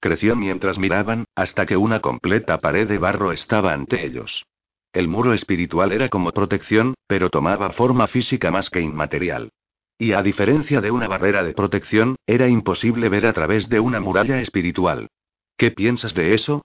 Creció 0.00 0.36
mientras 0.36 0.78
miraban, 0.78 1.24
hasta 1.34 1.66
que 1.66 1.76
una 1.76 2.00
completa 2.00 2.58
pared 2.58 2.86
de 2.86 2.98
barro 2.98 3.32
estaba 3.32 3.72
ante 3.72 4.04
ellos. 4.04 4.46
El 4.92 5.08
muro 5.08 5.32
espiritual 5.32 5.92
era 5.92 6.08
como 6.08 6.32
protección, 6.32 6.94
pero 7.06 7.30
tomaba 7.30 7.70
forma 7.70 8.06
física 8.06 8.50
más 8.50 8.70
que 8.70 8.80
inmaterial. 8.80 9.50
Y 9.98 10.12
a 10.12 10.22
diferencia 10.22 10.80
de 10.80 10.92
una 10.92 11.08
barrera 11.08 11.42
de 11.42 11.52
protección, 11.52 12.16
era 12.26 12.48
imposible 12.48 13.08
ver 13.08 13.26
a 13.26 13.32
través 13.32 13.68
de 13.68 13.80
una 13.80 14.00
muralla 14.00 14.40
espiritual. 14.40 15.08
¿Qué 15.56 15.72
piensas 15.72 16.14
de 16.14 16.34
eso? 16.34 16.62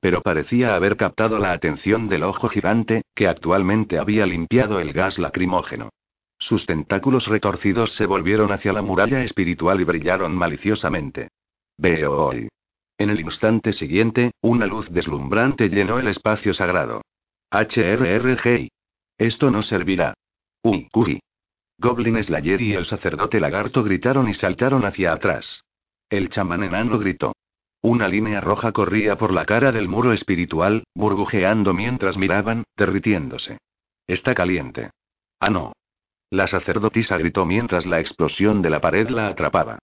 Pero 0.00 0.22
parecía 0.22 0.76
haber 0.76 0.96
captado 0.96 1.38
la 1.38 1.52
atención 1.52 2.08
del 2.08 2.22
ojo 2.22 2.48
gigante, 2.48 3.02
que 3.14 3.26
actualmente 3.26 3.98
había 3.98 4.24
limpiado 4.24 4.78
el 4.78 4.92
gas 4.92 5.18
lacrimógeno. 5.18 5.90
Sus 6.38 6.66
tentáculos 6.66 7.26
retorcidos 7.26 7.92
se 7.92 8.06
volvieron 8.06 8.52
hacia 8.52 8.72
la 8.72 8.82
muralla 8.82 9.24
espiritual 9.24 9.80
y 9.80 9.84
brillaron 9.84 10.36
maliciosamente. 10.36 11.28
Veo 11.76 12.26
hoy. 12.26 12.48
En 12.98 13.10
el 13.10 13.20
instante 13.20 13.72
siguiente, 13.72 14.32
una 14.40 14.66
luz 14.66 14.90
deslumbrante 14.90 15.68
llenó 15.68 15.98
el 15.98 16.08
espacio 16.08 16.54
sagrado. 16.54 17.02
HRRG. 17.50 18.68
Esto 19.18 19.50
no 19.50 19.62
servirá. 19.62 20.14
Uy. 20.62 20.88
Goblin 21.78 22.22
Slayer 22.22 22.62
y 22.62 22.72
el 22.72 22.86
sacerdote 22.86 23.38
lagarto 23.38 23.82
gritaron 23.84 24.28
y 24.28 24.34
saltaron 24.34 24.84
hacia 24.84 25.12
atrás. 25.12 25.62
El 26.08 26.30
chamán 26.30 26.62
enano 26.62 26.98
gritó. 26.98 27.34
Una 27.82 28.08
línea 28.08 28.40
roja 28.40 28.72
corría 28.72 29.16
por 29.16 29.32
la 29.32 29.44
cara 29.44 29.72
del 29.72 29.88
muro 29.88 30.12
espiritual, 30.12 30.84
burbujeando 30.94 31.74
mientras 31.74 32.16
miraban, 32.16 32.64
derritiéndose. 32.76 33.58
Está 34.06 34.34
caliente. 34.34 34.90
Ah, 35.38 35.50
no. 35.50 35.72
La 36.30 36.46
sacerdotisa 36.46 37.18
gritó 37.18 37.44
mientras 37.44 37.86
la 37.86 38.00
explosión 38.00 38.62
de 38.62 38.70
la 38.70 38.80
pared 38.80 39.08
la 39.10 39.28
atrapaba. 39.28 39.78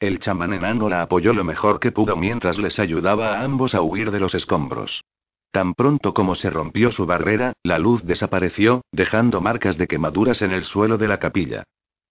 El 0.00 0.20
chamán 0.20 0.52
enano 0.52 0.88
la 0.88 1.02
apoyó 1.02 1.32
lo 1.32 1.42
mejor 1.42 1.80
que 1.80 1.90
pudo 1.90 2.16
mientras 2.16 2.58
les 2.58 2.78
ayudaba 2.78 3.34
a 3.34 3.42
ambos 3.42 3.74
a 3.74 3.82
huir 3.82 4.12
de 4.12 4.20
los 4.20 4.34
escombros. 4.34 5.04
Tan 5.50 5.74
pronto 5.74 6.14
como 6.14 6.36
se 6.36 6.50
rompió 6.50 6.92
su 6.92 7.04
barrera, 7.04 7.54
la 7.64 7.78
luz 7.78 8.04
desapareció, 8.04 8.82
dejando 8.92 9.40
marcas 9.40 9.76
de 9.76 9.88
quemaduras 9.88 10.42
en 10.42 10.52
el 10.52 10.62
suelo 10.62 10.98
de 10.98 11.08
la 11.08 11.18
capilla. 11.18 11.64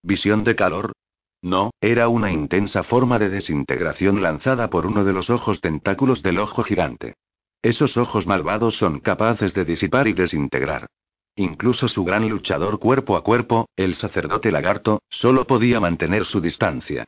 ¿Visión 0.04 0.44
de 0.44 0.56
calor? 0.56 0.92
No, 1.42 1.72
era 1.80 2.10
una 2.10 2.32
intensa 2.32 2.84
forma 2.84 3.20
de 3.20 3.30
desintegración 3.30 4.22
lanzada 4.22 4.70
por 4.70 4.86
uno 4.86 5.06
de 5.06 5.14
los 5.14 5.30
ojos 5.30 5.62
tentáculos 5.62 6.22
del 6.24 6.40
ojo 6.40 6.64
gigante. 6.64 7.14
Esos 7.62 7.96
ojos 7.96 8.28
malvados 8.28 8.76
son 8.76 9.00
capaces 9.00 9.54
de 9.54 9.64
disipar 9.64 10.08
y 10.10 10.14
desintegrar. 10.14 10.88
Incluso 11.36 11.88
su 11.88 12.04
gran 12.04 12.28
luchador 12.28 12.80
cuerpo 12.80 13.16
a 13.16 13.24
cuerpo, 13.24 13.70
el 13.78 13.96
sacerdote 13.96 14.52
lagarto, 14.52 15.04
solo 15.10 15.46
podía 15.46 15.80
mantener 15.80 16.26
su 16.26 16.42
distancia. 16.42 17.06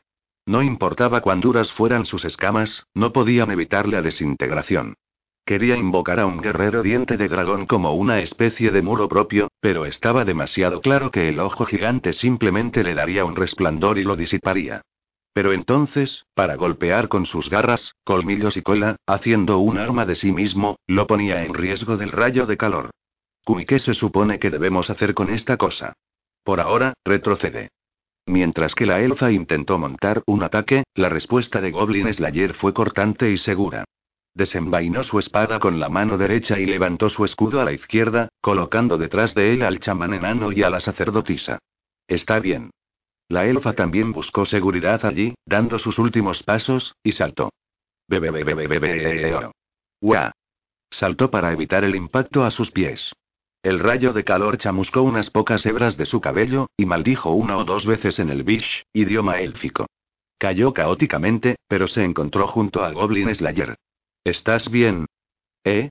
No 0.49 0.63
importaba 0.63 1.21
cuán 1.21 1.41
duras 1.41 1.71
fueran 1.71 2.05
sus 2.05 2.25
escamas, 2.25 2.87
no 2.95 3.13
podían 3.13 3.51
evitar 3.51 3.87
la 3.87 4.01
desintegración. 4.01 4.95
Quería 5.45 5.77
invocar 5.77 6.19
a 6.19 6.25
un 6.25 6.41
guerrero 6.41 6.81
diente 6.81 7.17
de 7.17 7.27
dragón 7.27 7.67
como 7.67 7.93
una 7.93 8.17
especie 8.17 8.71
de 8.71 8.81
muro 8.81 9.07
propio, 9.07 9.49
pero 9.59 9.85
estaba 9.85 10.25
demasiado 10.25 10.81
claro 10.81 11.11
que 11.11 11.29
el 11.29 11.39
ojo 11.39 11.67
gigante 11.67 12.13
simplemente 12.13 12.83
le 12.83 12.95
daría 12.95 13.25
un 13.25 13.35
resplandor 13.35 13.99
y 13.99 14.03
lo 14.03 14.15
disiparía. 14.15 14.81
Pero 15.33 15.53
entonces, 15.53 16.25
para 16.33 16.55
golpear 16.55 17.09
con 17.09 17.27
sus 17.27 17.47
garras, 17.51 17.93
colmillos 18.03 18.57
y 18.57 18.63
cola, 18.63 18.95
haciendo 19.05 19.59
un 19.59 19.77
arma 19.77 20.07
de 20.07 20.15
sí 20.15 20.31
mismo, 20.31 20.77
lo 20.87 21.05
ponía 21.05 21.45
en 21.45 21.53
riesgo 21.53 21.95
del 21.95 22.11
rayo 22.11 22.47
de 22.47 22.57
calor. 22.57 22.89
¿Y 23.45 23.65
qué 23.65 23.77
se 23.77 23.93
supone 23.93 24.39
que 24.39 24.49
debemos 24.49 24.89
hacer 24.89 25.13
con 25.13 25.29
esta 25.29 25.57
cosa? 25.57 25.93
Por 26.43 26.59
ahora, 26.59 26.93
retrocede. 27.05 27.69
Mientras 28.25 28.75
que 28.75 28.85
la 28.85 29.01
elfa 29.01 29.31
intentó 29.31 29.77
montar 29.77 30.21
un 30.27 30.43
ataque, 30.43 30.83
la 30.93 31.09
respuesta 31.09 31.61
de 31.61 31.71
Goblin 31.71 32.13
Slayer 32.13 32.53
fue 32.53 32.73
cortante 32.73 33.31
y 33.31 33.37
segura. 33.37 33.85
Desenvainó 34.33 35.03
su 35.03 35.19
espada 35.19 35.59
con 35.59 35.79
la 35.79 35.89
mano 35.89 36.17
derecha 36.17 36.59
y 36.59 36.65
levantó 36.65 37.09
su 37.09 37.25
escudo 37.25 37.59
a 37.59 37.65
la 37.65 37.73
izquierda, 37.73 38.29
colocando 38.41 38.97
detrás 38.97 39.33
de 39.33 39.53
él 39.53 39.63
al 39.63 39.79
chamán 39.79 40.13
enano 40.13 40.51
y 40.51 40.63
a 40.63 40.69
la 40.69 40.79
sacerdotisa. 40.79 41.59
Está 42.07 42.39
bien. 42.39 42.69
La 43.27 43.45
elfa 43.45 43.73
también 43.73 44.11
buscó 44.11 44.45
seguridad 44.45 45.05
allí, 45.05 45.35
dando 45.45 45.77
sus 45.77 45.99
últimos 45.99 46.43
pasos, 46.43 46.95
y 47.03 47.11
saltó. 47.11 47.51
Bebe, 48.07 48.31
bebe, 48.31 48.53
bebe, 48.55 48.79
bebe. 48.79 49.51
Saltó 50.91 51.29
para 51.29 51.51
evitar 51.51 51.83
el 51.83 51.95
impacto 51.95 52.43
a 52.43 52.51
sus 52.51 52.71
pies. 52.71 53.13
El 53.61 53.79
rayo 53.79 54.13
de 54.13 54.24
calor 54.24 54.58
chamuscó 54.58 55.01
unas 55.01 55.29
pocas 55.29 55.65
hebras 55.65 55.97
de 55.97 56.06
su 56.06 56.22
cabello, 56.22 56.67
y 56.77 56.85
maldijo 56.85 57.31
una 57.31 57.58
o 57.58 57.65
dos 57.65 57.85
veces 57.85 58.19
en 58.19 58.29
el 58.29 58.43
bish, 58.43 58.85
idioma 58.93 59.40
élfico. 59.40 59.88
Cayó 60.38 60.74
caóticamente, 60.74 61.58
pero 61.67 61.90
se 61.90 62.06
encontró 62.06 62.47
junto 62.47 62.83
a 62.85 62.92
Goblin 62.92 63.33
Slayer. 63.35 63.75
¿Estás 64.24 64.72
bien? 64.72 65.08
¿Eh? 65.65 65.90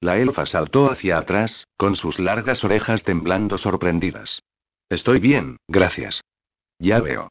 La 0.00 0.16
elfa 0.18 0.46
saltó 0.46 0.90
hacia 0.90 1.18
atrás, 1.18 1.66
con 1.76 1.96
sus 1.96 2.18
largas 2.18 2.64
orejas 2.64 3.04
temblando 3.04 3.58
sorprendidas. 3.58 4.42
Estoy 4.88 5.20
bien, 5.20 5.58
gracias. 5.68 6.22
Ya 6.78 7.00
veo. 7.00 7.30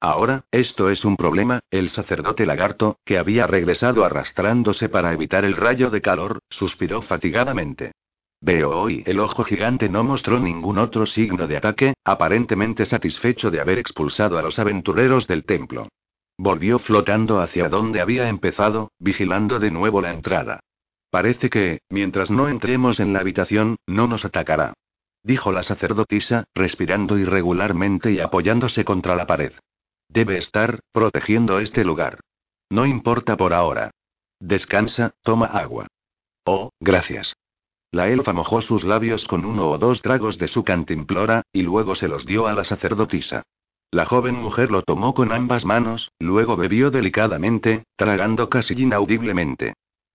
Ahora, 0.00 0.44
esto 0.52 0.88
es 0.88 1.04
un 1.04 1.16
problema, 1.16 1.60
el 1.70 1.90
sacerdote 1.90 2.46
lagarto, 2.46 3.00
que 3.04 3.18
había 3.18 3.48
regresado 3.48 4.04
arrastrándose 4.04 4.88
para 4.88 5.12
evitar 5.12 5.44
el 5.44 5.56
rayo 5.56 5.90
de 5.90 6.00
calor, 6.00 6.38
suspiró 6.48 7.02
fatigadamente. 7.02 7.92
Veo 8.40 8.70
hoy, 8.70 9.02
el 9.06 9.20
ojo 9.20 9.44
gigante 9.44 9.88
no 9.88 10.04
mostró 10.04 10.38
ningún 10.38 10.78
otro 10.78 11.06
signo 11.06 11.46
de 11.46 11.56
ataque, 11.56 11.94
aparentemente 12.04 12.84
satisfecho 12.84 13.50
de 13.50 13.60
haber 13.60 13.78
expulsado 13.78 14.38
a 14.38 14.42
los 14.42 14.58
aventureros 14.58 15.26
del 15.26 15.44
templo. 15.44 15.88
Volvió 16.38 16.78
flotando 16.78 17.40
hacia 17.40 17.68
donde 17.68 18.00
había 18.00 18.28
empezado, 18.28 18.92
vigilando 18.98 19.58
de 19.58 19.70
nuevo 19.70 20.00
la 20.02 20.12
entrada. 20.12 20.60
Parece 21.10 21.48
que, 21.48 21.80
mientras 21.88 22.30
no 22.30 22.48
entremos 22.48 23.00
en 23.00 23.12
la 23.14 23.20
habitación, 23.20 23.76
no 23.86 24.06
nos 24.06 24.24
atacará. 24.24 24.74
Dijo 25.22 25.50
la 25.50 25.62
sacerdotisa, 25.62 26.44
respirando 26.54 27.18
irregularmente 27.18 28.12
y 28.12 28.20
apoyándose 28.20 28.84
contra 28.84 29.16
la 29.16 29.26
pared. 29.26 29.52
Debe 30.08 30.36
estar, 30.36 30.80
protegiendo 30.92 31.58
este 31.58 31.84
lugar. 31.84 32.20
No 32.70 32.84
importa 32.84 33.36
por 33.36 33.54
ahora. 33.54 33.90
Descansa, 34.38 35.14
toma 35.22 35.46
agua. 35.46 35.86
Oh, 36.44 36.70
gracias. 36.80 37.34
La 37.92 38.08
elfa 38.08 38.32
mojó 38.32 38.62
sus 38.62 38.84
labios 38.84 39.26
con 39.26 39.44
uno 39.44 39.68
o 39.68 39.78
dos 39.78 40.02
tragos 40.02 40.38
de 40.38 40.48
su 40.48 40.64
cantimplora, 40.64 41.42
y 41.52 41.62
luego 41.62 41.94
se 41.94 42.08
los 42.08 42.26
dio 42.26 42.46
a 42.46 42.52
la 42.52 42.64
sacerdotisa. 42.64 43.42
La 43.90 44.04
joven 44.04 44.34
mujer 44.34 44.70
lo 44.70 44.82
tomó 44.82 45.14
con 45.14 45.32
ambas 45.32 45.64
manos, 45.64 46.10
luego 46.18 46.56
bebió 46.56 46.90
delicadamente, 46.90 47.84
tragando 47.96 48.48
casi 48.48 48.74
inaudiblemente. 48.74 49.74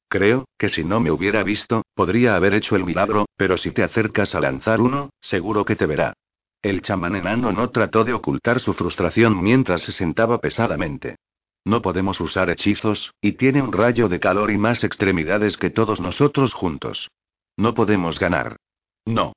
Creo, 0.10 0.46
que 0.58 0.68
si 0.68 0.84
no 0.84 1.00
me 1.00 1.10
hubiera 1.10 1.42
visto, 1.42 1.84
podría 1.96 2.36
haber 2.36 2.54
hecho 2.54 2.76
el 2.76 2.84
milagro, 2.84 3.28
pero 3.38 3.58
si 3.58 3.72
te 3.72 3.82
acercas 3.82 4.36
a 4.36 4.42
lanzar 4.42 4.82
uno, 4.82 5.10
seguro 5.22 5.64
que 5.64 5.78
te 5.78 5.86
verá. 5.86 6.14
El 6.62 6.82
chamán 6.82 7.16
enano 7.16 7.54
no 7.54 7.70
trató 7.70 8.04
de 8.04 8.14
ocultar 8.14 8.60
su 8.60 8.74
frustración 8.74 9.42
mientras 9.42 9.84
se 9.84 9.94
sentaba 9.94 10.40
pesadamente. 10.40 11.16
No 11.64 11.82
podemos 11.82 12.20
usar 12.20 12.50
hechizos, 12.50 13.14
y 13.22 13.34
tiene 13.34 13.62
un 13.62 13.72
rayo 13.72 14.10
de 14.10 14.20
calor 14.20 14.52
y 14.52 14.58
más 14.58 14.84
extremidades 14.84 15.58
que 15.58 15.70
todos 15.70 16.02
nosotros 16.02 16.54
juntos. 16.54 17.10
No 17.58 17.74
podemos 17.74 18.20
ganar. 18.20 18.58
No. 19.06 19.34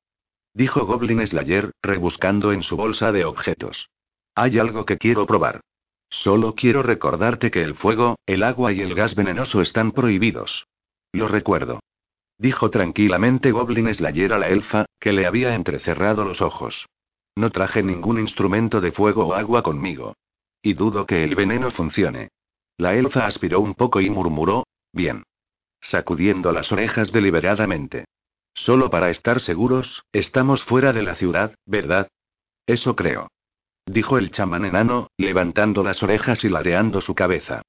Dijo 0.52 0.86
Goblin 0.86 1.26
Slayer, 1.26 1.72
rebuscando 1.82 2.52
en 2.52 2.62
su 2.62 2.76
bolsa 2.76 3.12
de 3.12 3.24
objetos. 3.24 3.88
Hay 4.34 4.58
algo 4.58 4.84
que 4.84 4.98
quiero 4.98 5.26
probar. 5.26 5.60
Solo 6.10 6.54
quiero 6.54 6.82
recordarte 6.82 7.50
que 7.50 7.62
el 7.62 7.74
fuego, 7.74 8.16
el 8.26 8.42
agua 8.42 8.72
y 8.72 8.80
el 8.80 8.94
gas 8.94 9.14
venenoso 9.14 9.60
están 9.62 9.92
prohibidos. 9.92 10.66
Lo 11.12 11.28
recuerdo. 11.28 11.80
Dijo 12.38 12.70
tranquilamente 12.70 13.52
Goblin 13.52 13.92
Slayer 13.92 14.32
a 14.32 14.38
la 14.38 14.48
elfa, 14.48 14.86
que 15.00 15.12
le 15.12 15.26
había 15.26 15.54
entrecerrado 15.54 16.24
los 16.24 16.40
ojos. 16.40 16.86
No 17.36 17.50
traje 17.50 17.82
ningún 17.82 18.20
instrumento 18.20 18.80
de 18.80 18.92
fuego 18.92 19.26
o 19.26 19.34
agua 19.34 19.62
conmigo. 19.62 20.14
Y 20.62 20.74
dudo 20.74 21.06
que 21.06 21.24
el 21.24 21.34
veneno 21.34 21.70
funcione. 21.70 22.30
La 22.76 22.94
elfa 22.94 23.26
aspiró 23.26 23.60
un 23.60 23.74
poco 23.74 24.00
y 24.00 24.10
murmuró, 24.10 24.64
bien. 24.92 25.24
Sacudiendo 25.84 26.50
las 26.50 26.72
orejas 26.72 27.12
deliberadamente. 27.12 28.06
Solo 28.54 28.88
para 28.88 29.10
estar 29.10 29.40
seguros, 29.40 30.02
estamos 30.12 30.62
fuera 30.62 30.94
de 30.94 31.02
la 31.02 31.14
ciudad, 31.14 31.54
¿verdad? 31.66 32.08
Eso 32.66 32.96
creo. 32.96 33.28
Dijo 33.84 34.16
el 34.16 34.30
chamán 34.30 34.64
enano, 34.64 35.08
levantando 35.18 35.84
las 35.84 36.02
orejas 36.02 36.42
y 36.42 36.48
ladeando 36.48 37.02
su 37.02 37.14
cabeza. 37.14 37.60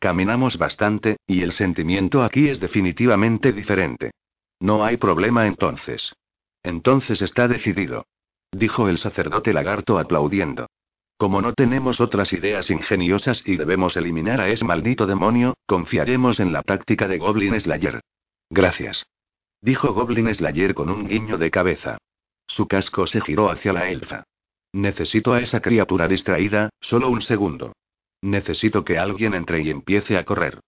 Caminamos 0.00 0.58
bastante, 0.58 1.18
y 1.28 1.42
el 1.42 1.52
sentimiento 1.52 2.24
aquí 2.24 2.48
es 2.48 2.58
definitivamente 2.58 3.52
diferente. 3.52 4.10
No 4.58 4.84
hay 4.84 4.96
problema 4.96 5.46
entonces. 5.46 6.12
Entonces 6.64 7.22
está 7.22 7.46
decidido. 7.46 8.04
Dijo 8.50 8.88
el 8.88 8.98
sacerdote 8.98 9.52
lagarto 9.52 9.96
aplaudiendo. 10.00 10.66
Como 11.20 11.42
no 11.42 11.52
tenemos 11.52 12.00
otras 12.00 12.32
ideas 12.32 12.70
ingeniosas 12.70 13.42
y 13.46 13.58
debemos 13.58 13.94
eliminar 13.94 14.40
a 14.40 14.48
ese 14.48 14.64
maldito 14.64 15.06
demonio, 15.06 15.52
confiaremos 15.66 16.40
en 16.40 16.50
la 16.50 16.62
táctica 16.62 17.08
de 17.08 17.18
Goblin 17.18 17.60
Slayer. 17.60 18.00
Gracias. 18.48 19.06
Dijo 19.60 19.92
Goblin 19.92 20.34
Slayer 20.34 20.72
con 20.72 20.88
un 20.88 21.06
guiño 21.06 21.36
de 21.36 21.50
cabeza. 21.50 21.98
Su 22.46 22.66
casco 22.66 23.06
se 23.06 23.20
giró 23.20 23.50
hacia 23.50 23.74
la 23.74 23.90
elfa. 23.90 24.24
Necesito 24.72 25.34
a 25.34 25.42
esa 25.42 25.60
criatura 25.60 26.08
distraída, 26.08 26.70
solo 26.80 27.10
un 27.10 27.20
segundo. 27.20 27.74
Necesito 28.22 28.82
que 28.82 28.96
alguien 28.96 29.34
entre 29.34 29.60
y 29.60 29.68
empiece 29.68 30.16
a 30.16 30.24
correr. 30.24 30.60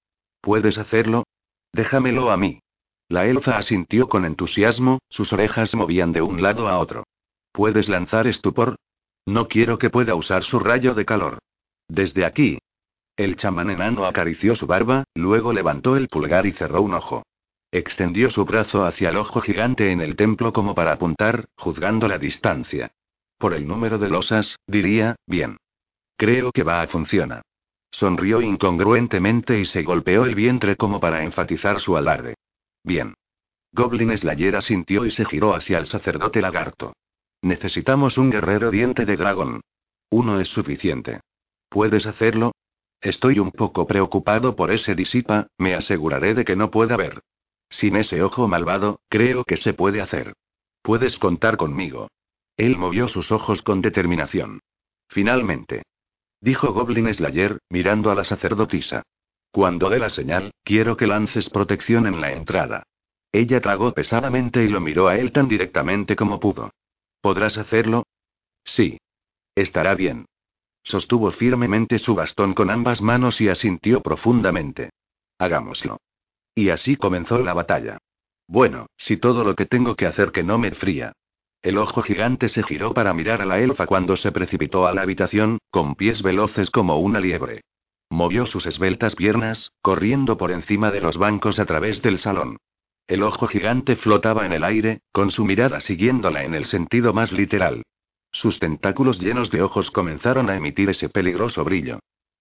¿Puedes 0.43 0.77
hacerlo? 0.77 1.25
Déjamelo 1.73 2.31
a 2.31 2.37
mí. 2.37 2.61
La 3.09 3.25
elfa 3.25 3.57
asintió 3.57 4.07
con 4.11 4.27
entusiasmo, 4.27 4.99
sus 5.09 5.33
orejas 5.33 5.75
movían 5.75 6.13
de 6.13 6.21
un 6.21 6.43
lado 6.43 6.69
a 6.69 6.79
otro. 6.79 7.05
¿Puedes 7.53 7.89
lanzar 7.89 8.27
estupor? 8.27 8.77
No 9.27 9.49
quiero 9.49 9.79
que 9.79 9.91
pueda 9.91 10.15
usar 10.15 10.43
su 10.43 10.59
rayo 10.59 10.95
de 10.95 11.05
calor. 11.05 11.39
Desde 11.89 12.25
aquí. 12.25 12.59
El 13.17 13.37
chamán 13.37 13.71
enano 13.71 14.07
acarició 14.07 14.55
su 14.55 14.67
barba, 14.67 15.05
luego 15.15 15.53
levantó 15.53 15.97
el 15.97 16.09
pulgar 16.09 16.47
y 16.47 16.53
cerró 16.53 16.83
un 16.83 16.95
ojo. 16.95 17.23
Extendió 17.71 18.31
su 18.31 18.45
brazo 18.45 18.85
hacia 18.85 19.11
el 19.11 19.17
ojo 19.17 19.41
gigante 19.41 19.93
en 19.93 20.01
el 20.01 20.17
templo 20.17 20.53
como 20.53 20.75
para 20.75 20.93
apuntar, 20.93 21.47
juzgando 21.57 22.09
la 22.09 22.19
distancia. 22.19 22.91
Por 23.39 23.55
el 23.55 23.67
número 23.67 23.99
de 23.99 24.09
losas, 24.09 24.57
diría, 24.67 25.17
bien. 25.27 25.59
Creo 26.17 26.53
que 26.53 26.63
va 26.63 26.83
a 26.83 26.87
funcionar. 26.89 27.43
Sonrió 27.91 28.41
incongruentemente 28.41 29.59
y 29.59 29.67
se 29.67 29.83
golpeó 29.83 30.25
el 30.25 30.35
vientre 30.35 30.77
como 30.77 30.99
para 31.01 31.23
enfatizar 31.23 31.81
su 31.81 31.97
alarde. 31.97 32.35
Bien. 32.83 33.15
Goblin 33.73 34.17
Slayer 34.17 34.57
asintió 34.57 35.07
y 35.07 35.11
se 35.11 35.25
giró 35.25 35.55
hacia 35.55 35.79
el 35.79 35.87
sacerdote 35.87 36.41
lagarto. 36.41 36.95
Necesitamos 37.43 38.19
un 38.19 38.31
guerrero 38.31 38.71
diente 38.71 39.05
de 39.05 39.17
dragón. 39.17 39.63
Uno 40.11 40.41
es 40.41 40.49
suficiente. 40.49 41.21
¿Puedes 41.69 42.07
hacerlo? 42.07 42.53
Estoy 43.01 43.41
un 43.41 43.51
poco 43.51 43.87
preocupado 43.87 44.55
por 44.55 44.71
ese 44.71 44.95
disipa, 44.95 45.49
me 45.59 45.75
aseguraré 45.75 46.35
de 46.35 46.45
que 46.45 46.55
no 46.55 46.71
pueda 46.71 46.97
ver. 46.97 47.23
Sin 47.69 47.97
ese 47.97 48.23
ojo 48.23 48.47
malvado, 48.47 49.01
creo 49.09 49.43
que 49.45 49.57
se 49.57 49.75
puede 49.75 50.01
hacer. 50.01 50.35
Puedes 50.83 51.19
contar 51.19 51.57
conmigo. 51.57 52.09
Él 52.57 52.77
movió 52.77 53.09
sus 53.09 53.33
ojos 53.33 53.63
con 53.63 53.83
determinación. 53.83 54.61
Finalmente. 55.09 55.83
Dijo 56.41 56.73
Goblin 56.73 57.13
Slayer, 57.13 57.59
mirando 57.71 58.11
a 58.11 58.15
la 58.15 58.25
sacerdotisa. 58.25 59.03
Cuando 59.51 59.91
dé 59.91 59.99
la 59.99 60.11
señal, 60.11 60.53
quiero 60.63 60.97
que 60.97 61.07
lances 61.07 61.51
protección 61.51 62.07
en 62.07 62.21
la 62.21 62.33
entrada. 62.33 62.85
Ella 63.33 63.61
tragó 63.61 63.93
pesadamente 63.93 64.63
y 64.63 64.69
lo 64.69 64.81
miró 64.81 65.09
a 65.09 65.17
él 65.17 65.33
tan 65.33 65.49
directamente 65.49 66.15
como 66.15 66.39
pudo. 66.39 66.71
¿Podrás 67.23 67.57
hacerlo? 67.57 68.05
Sí. 68.65 68.99
Estará 69.55 69.95
bien. 69.95 70.27
Sostuvo 70.83 71.31
firmemente 71.31 72.01
su 72.01 72.17
bastón 72.17 72.53
con 72.53 72.69
ambas 72.69 73.01
manos 73.01 73.41
y 73.41 73.49
asintió 73.49 74.03
profundamente. 74.03 74.91
Hagámoslo. 75.39 75.99
Y 76.55 76.71
así 76.71 76.97
comenzó 76.97 77.39
la 77.39 77.55
batalla. 77.55 77.99
Bueno, 78.49 78.87
si 78.97 79.17
todo 79.17 79.45
lo 79.45 79.55
que 79.55 79.67
tengo 79.67 79.95
que 79.95 80.07
hacer 80.07 80.33
que 80.33 80.43
no 80.43 80.59
me 80.59 80.73
fría. 80.73 81.13
El 81.63 81.79
ojo 81.79 82.03
gigante 82.03 82.49
se 82.49 82.65
giró 82.65 82.93
para 82.93 83.15
mirar 83.15 83.41
a 83.41 83.47
la 83.47 83.61
elfa 83.61 83.87
cuando 83.87 84.17
se 84.17 84.33
precipitó 84.33 84.89
a 84.89 84.93
la 84.93 85.03
habitación, 85.03 85.59
con 85.71 85.95
pies 85.95 86.23
veloces 86.23 86.71
como 86.71 86.99
una 86.99 87.21
liebre. 87.21 87.61
Movió 88.11 88.47
sus 88.47 88.67
esbeltas 88.67 89.15
piernas, 89.15 89.73
corriendo 89.81 90.37
por 90.37 90.51
encima 90.51 90.91
de 90.91 91.01
los 91.01 91.17
bancos 91.19 91.61
a 91.61 91.67
través 91.67 92.03
del 92.03 92.19
salón. 92.19 92.57
El 93.13 93.25
ojo 93.25 93.47
gigante 93.47 93.95
flotaba 93.95 94.47
en 94.47 94.55
el 94.55 94.65
aire, 94.65 95.03
con 95.13 95.31
su 95.31 95.45
mirada 95.45 95.81
siguiéndola 95.81 96.45
en 96.45 96.55
el 96.55 96.65
sentido 96.65 97.13
más 97.13 97.31
literal. 97.31 97.83
Sus 98.33 98.59
tentáculos 98.59 99.21
llenos 99.21 99.51
de 99.51 99.61
ojos 99.61 99.91
comenzaron 99.91 100.49
a 100.49 100.57
emitir 100.57 100.89
ese 100.89 101.11
peligroso 101.11 101.63
brillo. 101.63 101.99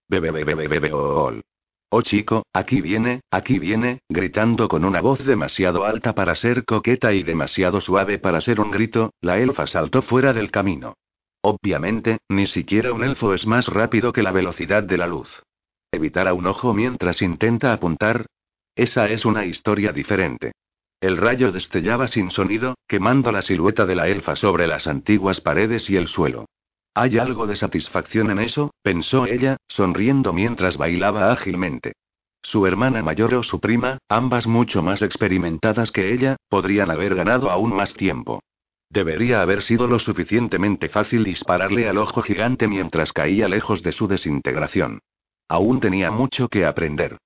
Bebe 0.08 0.32
bebe 0.32 0.56
bebe 0.56 0.80
bebe 0.80 0.94
oh, 0.94 1.34
Oh 1.90 2.02
chico, 2.02 2.46
aquí 2.54 2.80
viene, 2.80 3.20
aquí 3.32 3.60
viene, 3.60 4.00
gritando 4.08 4.70
con 4.70 4.86
una 4.86 5.02
voz 5.02 5.26
demasiado 5.26 5.84
alta 5.84 6.16
para 6.16 6.36
ser 6.36 6.64
coqueta 6.64 7.12
y 7.12 7.24
demasiado 7.24 7.82
suave 7.82 8.18
para 8.18 8.40
ser 8.40 8.62
un 8.62 8.72
grito, 8.72 9.14
la 9.20 9.40
elfa 9.40 9.68
saltó 9.68 10.02
fuera 10.02 10.32
del 10.32 10.52
camino. 10.52 10.94
Obviamente, 11.42 12.20
ni 12.30 12.48
siquiera 12.48 12.94
un 12.94 13.04
elfo 13.04 13.34
es 13.34 13.46
más 13.46 13.68
rápido 13.68 14.14
que 14.14 14.24
la 14.24 14.32
velocidad 14.32 14.84
de 14.84 14.96
la 14.96 15.08
luz. 15.08 15.44
Evitar 15.92 16.30
a 16.30 16.34
un 16.34 16.48
ojo 16.48 16.74
mientras 16.74 17.22
intenta 17.22 17.74
apuntar. 17.74 18.26
Esa 18.82 19.08
es 19.12 19.26
una 19.26 19.46
historia 19.46 19.92
diferente. 19.92 20.54
El 21.00 21.18
rayo 21.18 21.52
destellaba 21.52 22.08
sin 22.08 22.32
sonido, 22.32 22.74
quemando 22.88 23.32
la 23.32 23.44
silueta 23.44 23.86
de 23.86 23.94
la 23.94 24.08
elfa 24.08 24.36
sobre 24.36 24.66
las 24.66 24.88
antiguas 24.88 25.40
paredes 25.40 25.88
y 25.92 25.98
el 25.98 26.08
suelo. 26.08 26.48
Hay 26.96 27.20
algo 27.20 27.46
de 27.46 27.56
satisfacción 27.56 28.32
en 28.32 28.40
eso, 28.40 28.74
pensó 28.82 29.28
ella, 29.28 29.58
sonriendo 29.68 30.34
mientras 30.34 30.78
bailaba 30.78 31.32
ágilmente. 31.32 31.94
Su 32.42 32.66
hermana 32.66 33.04
mayor 33.04 33.36
o 33.36 33.44
su 33.44 33.60
prima, 33.60 34.00
ambas 34.10 34.48
mucho 34.48 34.82
más 34.82 35.04
experimentadas 35.04 35.92
que 35.92 36.12
ella, 36.12 36.38
podrían 36.50 36.90
haber 36.90 37.14
ganado 37.14 37.52
aún 37.52 37.76
más 37.76 37.94
tiempo. 37.94 38.42
Debería 38.90 39.44
haber 39.44 39.62
sido 39.62 39.86
lo 39.86 40.00
suficientemente 40.00 40.90
fácil 40.90 41.24
dispararle 41.24 41.88
al 41.88 42.00
ojo 42.00 42.24
gigante 42.24 42.68
mientras 42.68 43.14
caía 43.14 43.48
lejos 43.48 43.84
de 43.84 43.92
su 43.92 44.08
desintegración. 44.08 45.02
Aún 45.48 45.80
tenía 45.82 46.10
mucho 46.10 46.48
que 46.50 46.66
aprender. 46.66 47.20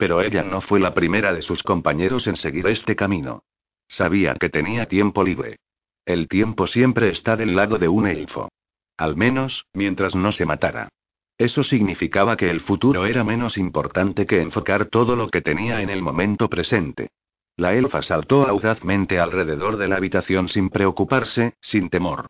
Pero 0.00 0.22
ella 0.22 0.42
no 0.42 0.62
fue 0.62 0.80
la 0.80 0.94
primera 0.94 1.34
de 1.34 1.42
sus 1.42 1.62
compañeros 1.62 2.26
en 2.26 2.36
seguir 2.36 2.66
este 2.68 2.96
camino. 2.96 3.42
Sabía 3.86 4.34
que 4.34 4.48
tenía 4.48 4.86
tiempo 4.86 5.22
libre. 5.22 5.58
El 6.06 6.26
tiempo 6.26 6.66
siempre 6.66 7.10
está 7.10 7.36
del 7.36 7.54
lado 7.54 7.76
de 7.76 7.86
un 7.86 8.06
elfo. 8.06 8.48
Al 8.96 9.14
menos, 9.14 9.66
mientras 9.74 10.14
no 10.14 10.32
se 10.32 10.46
matara. 10.46 10.88
Eso 11.36 11.62
significaba 11.62 12.38
que 12.38 12.48
el 12.48 12.60
futuro 12.60 13.04
era 13.04 13.24
menos 13.24 13.58
importante 13.58 14.24
que 14.24 14.40
enfocar 14.40 14.86
todo 14.86 15.16
lo 15.16 15.28
que 15.28 15.42
tenía 15.42 15.82
en 15.82 15.90
el 15.90 16.00
momento 16.00 16.48
presente. 16.48 17.10
La 17.58 17.74
elfa 17.74 18.02
saltó 18.02 18.48
audazmente 18.48 19.20
alrededor 19.20 19.76
de 19.76 19.88
la 19.88 19.96
habitación 19.96 20.48
sin 20.48 20.70
preocuparse, 20.70 21.56
sin 21.60 21.90
temor. 21.90 22.28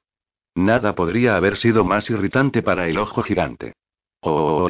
Nada 0.57 0.97
podría 0.97 1.37
haber 1.37 1.57
sido 1.57 1.85
más 1.85 2.11
irritante 2.11 2.63
para 2.63 2.89
el 2.89 2.99
ojo 2.99 3.23
gigante. 3.23 3.75
Oh, 4.23 4.69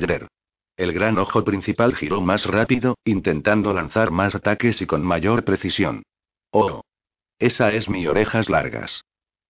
El 0.80 0.94
gran 0.94 1.18
ojo 1.18 1.44
principal 1.44 1.94
giró 1.94 2.22
más 2.22 2.46
rápido, 2.46 2.96
intentando 3.04 3.74
lanzar 3.74 4.10
más 4.10 4.34
ataques 4.34 4.80
y 4.80 4.86
con 4.86 5.02
mayor 5.02 5.44
precisión. 5.44 6.04
Oh. 6.52 6.80
Esa 7.38 7.70
es 7.70 7.90
mi 7.90 8.06
orejas 8.06 8.48
largas. 8.48 9.02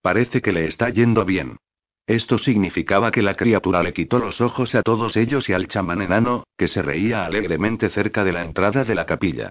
Parece 0.02 0.42
que 0.42 0.50
le 0.50 0.64
está 0.64 0.90
yendo 0.90 1.24
bien. 1.24 1.58
Esto 2.08 2.36
significaba 2.36 3.12
que 3.12 3.22
la 3.22 3.36
criatura 3.36 3.84
le 3.84 3.92
quitó 3.92 4.18
los 4.18 4.40
ojos 4.40 4.74
a 4.74 4.82
todos 4.82 5.16
ellos 5.16 5.48
y 5.48 5.52
al 5.52 5.68
chamán 5.68 6.02
enano, 6.02 6.48
que 6.56 6.66
se 6.66 6.82
reía 6.82 7.24
alegremente 7.26 7.90
cerca 7.90 8.24
de 8.24 8.32
la 8.32 8.42
entrada 8.42 8.82
de 8.82 8.96
la 8.96 9.06
capilla. 9.06 9.50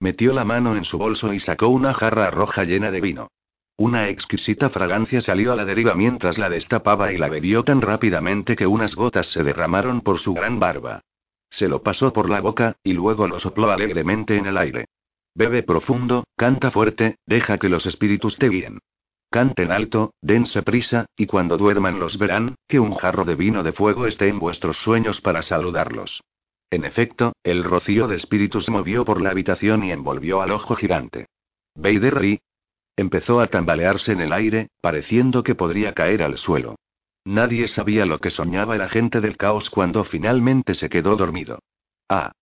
Metió 0.00 0.32
la 0.32 0.44
mano 0.44 0.74
en 0.74 0.82
su 0.82 0.98
bolso 0.98 1.32
y 1.32 1.38
sacó 1.38 1.68
una 1.68 1.94
jarra 1.94 2.28
roja 2.32 2.64
llena 2.64 2.90
de 2.90 3.00
vino. 3.00 3.28
Una 3.76 4.08
exquisita 4.08 4.68
fragancia 4.68 5.20
salió 5.20 5.52
a 5.52 5.56
la 5.56 5.64
deriva 5.64 5.94
mientras 5.94 6.38
la 6.38 6.48
destapaba 6.48 7.12
y 7.12 7.18
la 7.18 7.28
bebió 7.28 7.62
tan 7.62 7.82
rápidamente 7.82 8.56
que 8.56 8.66
unas 8.66 8.96
gotas 8.96 9.28
se 9.28 9.44
derramaron 9.44 10.00
por 10.00 10.18
su 10.18 10.34
gran 10.34 10.58
barba. 10.58 11.02
Se 11.50 11.68
lo 11.68 11.82
pasó 11.82 12.12
por 12.12 12.30
la 12.30 12.40
boca, 12.40 12.76
y 12.82 12.92
luego 12.92 13.26
lo 13.28 13.38
sopló 13.38 13.70
alegremente 13.70 14.36
en 14.36 14.46
el 14.46 14.56
aire. 14.56 14.86
Bebe 15.34 15.62
profundo, 15.62 16.24
canta 16.36 16.70
fuerte, 16.70 17.16
deja 17.26 17.58
que 17.58 17.68
los 17.68 17.86
espíritus 17.86 18.38
te 18.38 18.48
guíen. 18.48 18.78
canten 19.30 19.70
alto, 19.70 20.12
dense 20.20 20.62
prisa, 20.62 21.06
y 21.16 21.26
cuando 21.26 21.56
duerman 21.56 22.00
los 22.00 22.18
verán, 22.18 22.56
que 22.66 22.80
un 22.80 22.94
jarro 22.94 23.24
de 23.24 23.36
vino 23.36 23.62
de 23.62 23.72
fuego 23.72 24.06
esté 24.06 24.28
en 24.28 24.40
vuestros 24.40 24.78
sueños 24.78 25.20
para 25.20 25.42
saludarlos. 25.42 26.22
En 26.70 26.84
efecto, 26.84 27.32
el 27.44 27.64
rocío 27.64 28.08
de 28.08 28.16
espíritu 28.16 28.60
se 28.60 28.70
movió 28.70 29.04
por 29.04 29.20
la 29.20 29.30
habitación 29.30 29.84
y 29.84 29.92
envolvió 29.92 30.40
al 30.40 30.52
ojo 30.52 30.76
gigante. 30.76 31.26
Vader. 31.74 32.40
Empezó 32.96 33.40
a 33.40 33.46
tambalearse 33.46 34.12
en 34.12 34.20
el 34.20 34.32
aire, 34.32 34.68
pareciendo 34.80 35.42
que 35.42 35.54
podría 35.54 35.94
caer 35.94 36.22
al 36.22 36.36
suelo. 36.38 36.76
Nadie 37.30 37.68
sabía 37.68 38.06
lo 38.06 38.18
que 38.18 38.28
soñaba 38.28 38.74
el 38.74 38.80
agente 38.80 39.20
del 39.20 39.36
caos 39.36 39.70
cuando 39.70 40.02
finalmente 40.02 40.74
se 40.74 40.88
quedó 40.88 41.14
dormido. 41.14 41.60
Ah. 42.08 42.32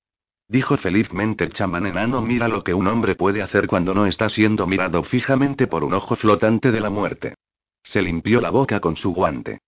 Dijo 0.49 0.78
felizmente 0.78 1.44
el 1.44 1.53
chamán 1.53 1.85
enano, 1.85 2.22
mira 2.22 2.49
lo 2.49 2.65
que 2.65 2.72
un 2.72 2.87
hombre 2.87 3.15
puede 3.15 3.42
hacer 3.42 3.67
cuando 3.67 3.92
no 3.92 4.06
está 4.06 4.31
siendo 4.31 4.67
mirado 4.67 5.03
fijamente 5.03 5.67
por 5.67 5.85
un 5.85 5.92
ojo 5.92 6.17
flotante 6.17 6.71
de 6.71 6.81
la 6.81 6.88
muerte. 6.88 7.35
Se 7.83 8.01
limpió 8.01 8.40
la 8.40 8.49
boca 8.49 8.81
con 8.81 8.97
su 8.97 9.12
guante. 9.12 9.60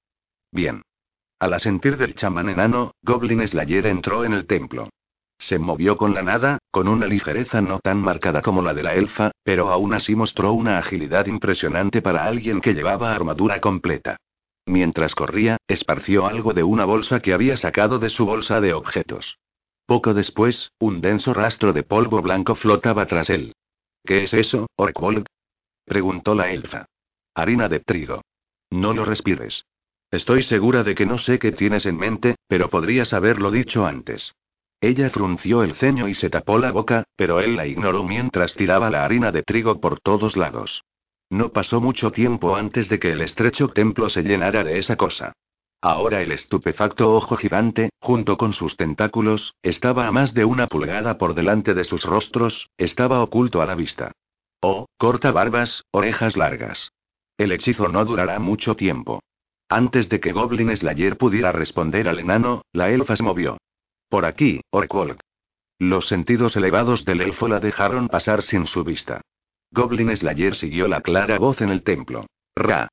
Bien. 0.52 0.80
Al 1.38 1.52
asentir 1.52 1.98
del 1.98 2.14
chamán 2.14 2.48
enano, 2.48 2.92
Goblin 3.02 3.46
Slayer 3.46 3.88
entró 3.88 4.24
en 4.24 4.32
el 4.32 4.46
templo. 4.46 4.88
Se 5.38 5.58
movió 5.58 5.98
con 5.98 6.14
la 6.14 6.22
nada, 6.22 6.60
con 6.70 6.88
una 6.88 7.04
ligereza 7.04 7.60
no 7.60 7.78
tan 7.80 7.98
marcada 7.98 8.40
como 8.40 8.62
la 8.62 8.72
de 8.72 8.84
la 8.84 8.94
elfa, 8.94 9.32
pero 9.44 9.68
aún 9.68 9.92
así 9.92 10.14
mostró 10.14 10.54
una 10.54 10.78
agilidad 10.78 11.26
impresionante 11.26 12.00
para 12.00 12.24
alguien 12.24 12.62
que 12.62 12.72
llevaba 12.72 13.14
armadura 13.14 13.60
completa. 13.60 14.16
Mientras 14.70 15.16
corría, 15.16 15.56
esparció 15.66 16.28
algo 16.28 16.52
de 16.52 16.62
una 16.62 16.84
bolsa 16.84 17.18
que 17.18 17.32
había 17.32 17.56
sacado 17.56 17.98
de 17.98 18.08
su 18.08 18.24
bolsa 18.24 18.60
de 18.60 18.72
objetos. 18.72 19.36
Poco 19.84 20.14
después, 20.14 20.70
un 20.78 21.00
denso 21.00 21.34
rastro 21.34 21.72
de 21.72 21.82
polvo 21.82 22.22
blanco 22.22 22.54
flotaba 22.54 23.04
tras 23.06 23.30
él. 23.30 23.52
¿Qué 24.04 24.22
es 24.22 24.32
eso, 24.32 24.68
Orkwold? 24.76 25.26
preguntó 25.84 26.36
la 26.36 26.52
elfa. 26.52 26.86
Harina 27.34 27.68
de 27.68 27.80
trigo. 27.80 28.22
No 28.70 28.92
lo 28.92 29.04
respires. 29.04 29.64
Estoy 30.12 30.44
segura 30.44 30.84
de 30.84 30.94
que 30.94 31.04
no 31.04 31.18
sé 31.18 31.40
qué 31.40 31.50
tienes 31.50 31.84
en 31.84 31.96
mente, 31.96 32.36
pero 32.46 32.70
podrías 32.70 33.12
haberlo 33.12 33.50
dicho 33.50 33.84
antes. 33.84 34.36
Ella 34.80 35.10
frunció 35.10 35.64
el 35.64 35.74
ceño 35.74 36.06
y 36.06 36.14
se 36.14 36.30
tapó 36.30 36.58
la 36.60 36.70
boca, 36.70 37.02
pero 37.16 37.40
él 37.40 37.56
la 37.56 37.66
ignoró 37.66 38.04
mientras 38.04 38.54
tiraba 38.54 38.88
la 38.88 39.04
harina 39.04 39.32
de 39.32 39.42
trigo 39.42 39.80
por 39.80 39.98
todos 39.98 40.36
lados. 40.36 40.84
No 41.30 41.52
pasó 41.52 41.80
mucho 41.80 42.10
tiempo 42.10 42.56
antes 42.56 42.88
de 42.88 42.98
que 42.98 43.12
el 43.12 43.20
estrecho 43.20 43.68
templo 43.68 44.08
se 44.08 44.22
llenara 44.22 44.64
de 44.64 44.78
esa 44.78 44.96
cosa. 44.96 45.32
Ahora 45.80 46.20
el 46.20 46.32
estupefacto 46.32 47.14
ojo 47.14 47.36
gigante, 47.36 47.90
junto 48.00 48.36
con 48.36 48.52
sus 48.52 48.76
tentáculos, 48.76 49.54
estaba 49.62 50.08
a 50.08 50.12
más 50.12 50.34
de 50.34 50.44
una 50.44 50.66
pulgada 50.66 51.16
por 51.16 51.34
delante 51.34 51.72
de 51.72 51.84
sus 51.84 52.04
rostros, 52.04 52.68
estaba 52.76 53.22
oculto 53.22 53.62
a 53.62 53.66
la 53.66 53.76
vista. 53.76 54.12
Oh, 54.60 54.86
corta 54.98 55.30
barbas, 55.30 55.84
orejas 55.92 56.36
largas. 56.36 56.92
El 57.38 57.52
hechizo 57.52 57.88
no 57.88 58.04
durará 58.04 58.38
mucho 58.40 58.76
tiempo. 58.76 59.22
Antes 59.68 60.08
de 60.08 60.20
que 60.20 60.32
Goblin 60.32 60.76
Slayer 60.76 61.16
pudiera 61.16 61.52
responder 61.52 62.08
al 62.08 62.18
enano, 62.18 62.62
la 62.72 62.90
elfa 62.90 63.16
se 63.16 63.22
movió. 63.22 63.56
Por 64.08 64.26
aquí, 64.26 64.60
Orkwolk. 64.70 65.20
Los 65.78 66.08
sentidos 66.08 66.56
elevados 66.56 67.04
del 67.04 67.22
elfo 67.22 67.48
la 67.48 67.60
dejaron 67.60 68.08
pasar 68.08 68.42
sin 68.42 68.66
su 68.66 68.84
vista. 68.84 69.22
Goblin 69.72 70.16
Slayer 70.16 70.56
siguió 70.56 70.88
la 70.88 71.00
clara 71.00 71.38
voz 71.38 71.60
en 71.60 71.68
el 71.68 71.84
templo. 71.84 72.26
Ra. 72.56 72.88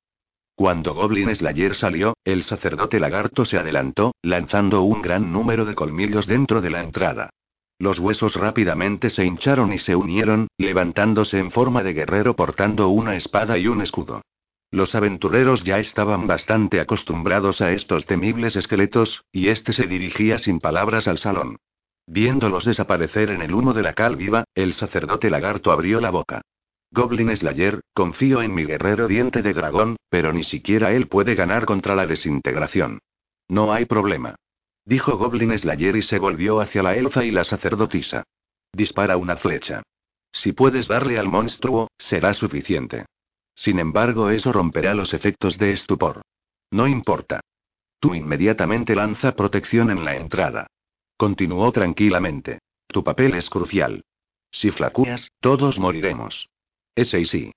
Cuando 0.54 0.94
Goblin 0.94 1.34
Slayer 1.34 1.74
salió, 1.74 2.14
el 2.24 2.44
sacerdote 2.44 3.00
lagarto 3.00 3.44
se 3.44 3.58
adelantó, 3.58 4.14
lanzando 4.22 4.82
un 4.82 5.02
gran 5.02 5.32
número 5.32 5.64
de 5.64 5.74
colmillos 5.74 6.28
dentro 6.28 6.60
de 6.60 6.70
la 6.70 6.82
entrada. 6.82 7.30
Los 7.80 7.98
huesos 7.98 8.36
rápidamente 8.36 9.10
se 9.10 9.24
hincharon 9.24 9.72
y 9.72 9.78
se 9.78 9.96
unieron, 9.96 10.46
levantándose 10.56 11.38
en 11.38 11.50
forma 11.50 11.82
de 11.82 11.94
guerrero 11.94 12.36
portando 12.36 12.88
una 12.90 13.16
espada 13.16 13.58
y 13.58 13.66
un 13.66 13.82
escudo. 13.82 14.22
Los 14.70 14.94
aventureros 14.94 15.64
ya 15.64 15.78
estaban 15.78 16.28
bastante 16.28 16.80
acostumbrados 16.80 17.60
a 17.60 17.72
estos 17.72 18.06
temibles 18.06 18.54
esqueletos, 18.54 19.24
y 19.32 19.48
este 19.48 19.72
se 19.72 19.86
dirigía 19.88 20.38
sin 20.38 20.60
palabras 20.60 21.08
al 21.08 21.18
salón. 21.18 21.56
Viéndolos 22.06 22.64
desaparecer 22.64 23.30
en 23.30 23.42
el 23.42 23.52
humo 23.52 23.74
de 23.74 23.82
la 23.82 23.94
cal 23.94 24.14
viva, 24.14 24.44
el 24.54 24.74
sacerdote 24.74 25.28
lagarto 25.28 25.72
abrió 25.72 26.00
la 26.00 26.10
boca. 26.10 26.42
Goblin 26.90 27.34
Slayer, 27.36 27.80
confío 27.92 28.42
en 28.42 28.54
mi 28.54 28.64
guerrero 28.64 29.08
diente 29.08 29.42
de 29.42 29.52
dragón, 29.52 29.96
pero 30.08 30.32
ni 30.32 30.42
siquiera 30.42 30.92
él 30.92 31.08
puede 31.08 31.34
ganar 31.34 31.66
contra 31.66 31.94
la 31.94 32.06
desintegración. 32.06 33.00
No 33.46 33.72
hay 33.72 33.84
problema. 33.84 34.36
Dijo 34.84 35.18
Goblin 35.18 35.56
Slayer 35.58 35.96
y 35.96 36.02
se 36.02 36.18
volvió 36.18 36.60
hacia 36.60 36.82
la 36.82 36.96
elfa 36.96 37.24
y 37.24 37.30
la 37.30 37.44
sacerdotisa. 37.44 38.24
Dispara 38.72 39.16
una 39.16 39.36
flecha. 39.36 39.82
Si 40.32 40.52
puedes 40.52 40.88
darle 40.88 41.18
al 41.18 41.28
monstruo, 41.28 41.88
será 41.98 42.32
suficiente. 42.32 43.06
Sin 43.54 43.78
embargo, 43.78 44.30
eso 44.30 44.52
romperá 44.52 44.94
los 44.94 45.12
efectos 45.12 45.58
de 45.58 45.72
estupor. 45.72 46.22
No 46.70 46.86
importa. 46.86 47.40
Tú 48.00 48.14
inmediatamente 48.14 48.94
lanza 48.94 49.34
protección 49.34 49.90
en 49.90 50.04
la 50.04 50.16
entrada. 50.16 50.68
Continuó 51.16 51.70
tranquilamente. 51.72 52.60
Tu 52.86 53.02
papel 53.02 53.34
es 53.34 53.50
crucial. 53.50 54.04
Si 54.50 54.70
flacuas, 54.70 55.28
todos 55.40 55.78
moriremos. 55.78 56.48
Ese 56.98 57.20
y 57.20 57.26
sí. 57.26 57.52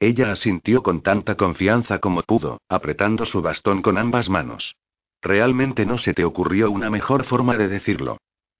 Ella 0.00 0.32
asintió 0.32 0.82
con 0.82 1.02
tanta 1.02 1.34
confianza 1.34 1.98
como 1.98 2.22
pudo, 2.22 2.62
apretando 2.70 3.26
su 3.26 3.42
bastón 3.42 3.82
con 3.82 3.98
ambas 3.98 4.30
manos. 4.30 4.76
Realmente 5.20 5.84
no 5.84 5.98
se 5.98 6.14
te 6.14 6.24
ocurrió 6.24 6.70
una 6.70 6.88
mejor 6.88 7.24
forma 7.24 7.58
de 7.58 7.68
decirlo. 7.68 8.16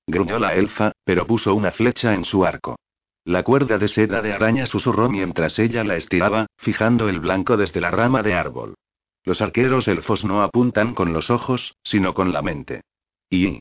Gruñó 0.07 0.39
la 0.39 0.55
elfa, 0.55 0.93
pero 1.03 1.27
puso 1.27 1.55
una 1.55 1.71
flecha 1.71 2.12
en 2.12 2.27
su 2.27 2.44
arco. 2.44 2.77
La 3.25 3.43
cuerda 3.43 3.78
de 3.78 3.89
seda 3.89 4.21
de 4.21 4.35
araña 4.35 4.67
susurró 4.67 5.09
mientras 5.09 5.59
ella 5.59 5.83
la 5.83 5.97
estiraba, 5.97 6.44
fijando 6.59 7.09
el 7.09 7.21
blanco 7.21 7.57
desde 7.57 7.81
la 7.81 7.91
rama 7.91 8.23
de 8.23 8.35
árbol. 8.35 8.75
Los 9.25 9.41
arqueros 9.41 9.89
elfos 9.89 10.27
no 10.27 10.43
apuntan 10.43 10.93
con 10.93 11.15
los 11.15 11.31
ojos, 11.31 11.75
sino 11.83 12.12
con 12.12 12.35
la 12.35 12.43
mente. 12.43 12.83
Y... 13.31 13.61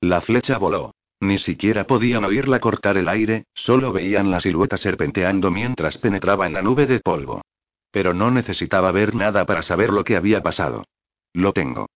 La 0.00 0.22
flecha 0.22 0.58
voló. 0.58 0.90
Ni 1.20 1.38
siquiera 1.38 1.86
podían 1.86 2.24
oírla 2.24 2.60
cortar 2.60 2.96
el 2.96 3.08
aire, 3.08 3.44
solo 3.54 3.92
veían 3.92 4.30
la 4.30 4.40
silueta 4.40 4.76
serpenteando 4.76 5.50
mientras 5.50 5.98
penetraba 5.98 6.46
en 6.46 6.52
la 6.52 6.62
nube 6.62 6.86
de 6.86 7.00
polvo. 7.00 7.42
Pero 7.90 8.14
no 8.14 8.30
necesitaba 8.30 8.92
ver 8.92 9.14
nada 9.14 9.44
para 9.44 9.62
saber 9.62 9.90
lo 9.92 10.04
que 10.04 10.16
había 10.16 10.42
pasado. 10.42 10.84
Lo 11.32 11.52
tengo. 11.52 11.86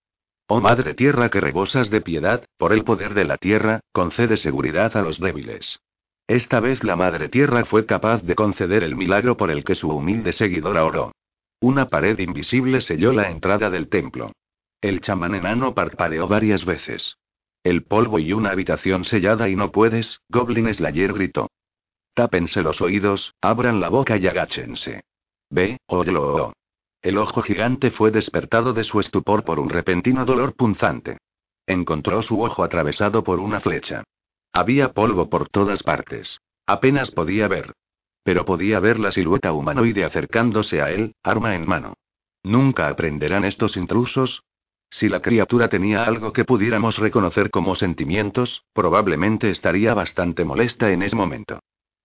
Oh 0.49 0.61
Madre 0.61 0.95
Tierra 0.95 1.29
que 1.29 1.41
rebosas 1.41 1.89
de 1.89 2.01
piedad, 2.01 2.45
por 2.57 2.73
el 2.73 2.85
poder 2.85 3.15
de 3.15 3.25
la 3.25 3.37
Tierra, 3.37 3.81
concede 3.93 4.37
seguridad 4.37 4.97
a 4.97 5.03
los 5.03 5.21
débiles. 5.21 5.79
Esta 6.27 6.61
vez 6.61 6.83
la 6.83 6.97
Madre 6.97 7.29
Tierra 7.29 7.65
fue 7.65 7.87
capaz 7.87 8.23
de 8.23 8.35
conceder 8.35 8.83
el 8.83 8.97
milagro 8.97 9.37
por 9.37 9.51
el 9.51 9.65
que 9.65 9.75
su 9.75 9.89
humilde 9.89 10.33
seguidora 10.33 10.85
oró. 10.85 11.13
Una 11.61 11.87
pared 11.89 12.19
invisible 12.19 12.81
selló 12.81 13.13
la 13.13 13.31
entrada 13.31 13.71
del 13.71 13.89
templo. 13.89 14.33
El 14.81 15.01
chamán 15.01 15.35
enano 15.35 15.75
parpadeó 15.75 16.27
varias 16.27 16.65
veces. 16.65 17.17
El 17.65 17.85
polvo 17.85 18.19
y 18.19 18.33
una 18.33 18.51
habitación 18.51 19.05
sellada 19.05 19.49
y 19.49 19.57
no 19.57 19.71
puedes, 19.71 20.21
Goblin 20.29 20.73
Slayer 20.73 21.13
gritó. 21.13 21.49
Tápense 22.15 22.63
los 22.63 22.81
oídos, 22.81 23.35
abran 23.41 23.81
la 23.81 23.89
boca 23.89 24.17
y 24.17 24.27
agáchense. 24.27 25.03
Ve, 25.49 25.79
óyelo. 25.87 26.53
El 27.01 27.19
ojo 27.19 27.43
gigante 27.43 27.91
fue 27.91 28.11
despertado 28.11 28.73
de 28.73 28.85
su 28.85 29.01
estupor 29.01 29.45
por 29.45 29.61
un 29.61 29.71
repentino 29.71 30.25
dolor 30.25 30.55
punzante. 30.55 31.19
Encontró 31.67 32.23
su 32.23 32.43
ojo 32.43 32.65
atravesado 32.65 33.23
por 33.23 33.39
una 33.39 33.61
flecha. 33.61 34.05
Había 34.53 34.93
polvo 34.93 35.31
por 35.31 35.49
todas 35.49 35.83
partes. 35.83 36.41
Apenas 36.67 37.11
podía 37.11 37.49
ver. 37.49 37.73
Pero 38.25 38.45
podía 38.45 38.79
ver 38.81 38.99
la 38.99 39.11
silueta 39.11 39.53
humanoide 39.53 40.05
acercándose 40.05 40.81
a 40.83 40.91
él, 40.91 41.15
arma 41.23 41.55
en 41.55 41.67
mano. 41.67 41.95
¿Nunca 42.43 42.89
aprenderán 42.89 43.45
estos 43.45 43.77
intrusos? 43.77 44.43
Si 44.93 45.09
la 45.09 45.21
criatura 45.21 45.69
tenía 45.69 46.05
algo 46.05 46.35
que 46.35 46.45
pudiéramos 46.45 46.99
reconocer 46.99 47.49
como 47.49 47.75
sentimientos, 47.75 48.63
probablemente 48.75 49.49
estaría 49.49 49.95
bastante 49.95 50.45
molesta 50.45 50.93
en 50.93 51.03
ese 51.03 51.17
momento. 51.17 51.61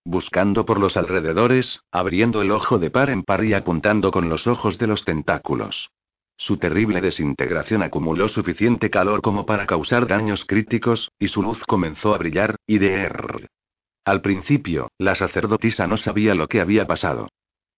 Buscando 0.06 0.64
por 0.64 0.80
los 0.80 0.96
alrededores, 0.96 1.80
abriendo 1.92 2.40
el 2.40 2.50
ojo 2.50 2.78
de 2.78 2.90
par 2.90 3.10
en 3.10 3.24
par 3.24 3.44
y 3.44 3.52
apuntando 3.52 4.10
con 4.10 4.30
los 4.30 4.46
ojos 4.46 4.78
de 4.78 4.86
los 4.86 5.04
tentáculos. 5.04 5.90
Su 6.38 6.56
terrible 6.56 7.02
desintegración 7.02 7.82
acumuló 7.82 8.26
suficiente 8.26 8.88
calor 8.88 9.20
como 9.20 9.44
para 9.44 9.66
causar 9.66 10.06
daños 10.06 10.46
críticos, 10.46 11.12
y 11.18 11.28
su 11.28 11.42
luz 11.42 11.62
comenzó 11.66 12.14
a 12.14 12.18
brillar, 12.18 12.56
y 12.66 12.78
de 12.78 13.06
Al 14.06 14.22
principio, 14.22 14.90
la 14.96 15.14
sacerdotisa 15.14 15.86
no 15.86 15.98
sabía 15.98 16.34
lo 16.34 16.48
que 16.48 16.62
había 16.62 16.86
pasado. 16.86 17.28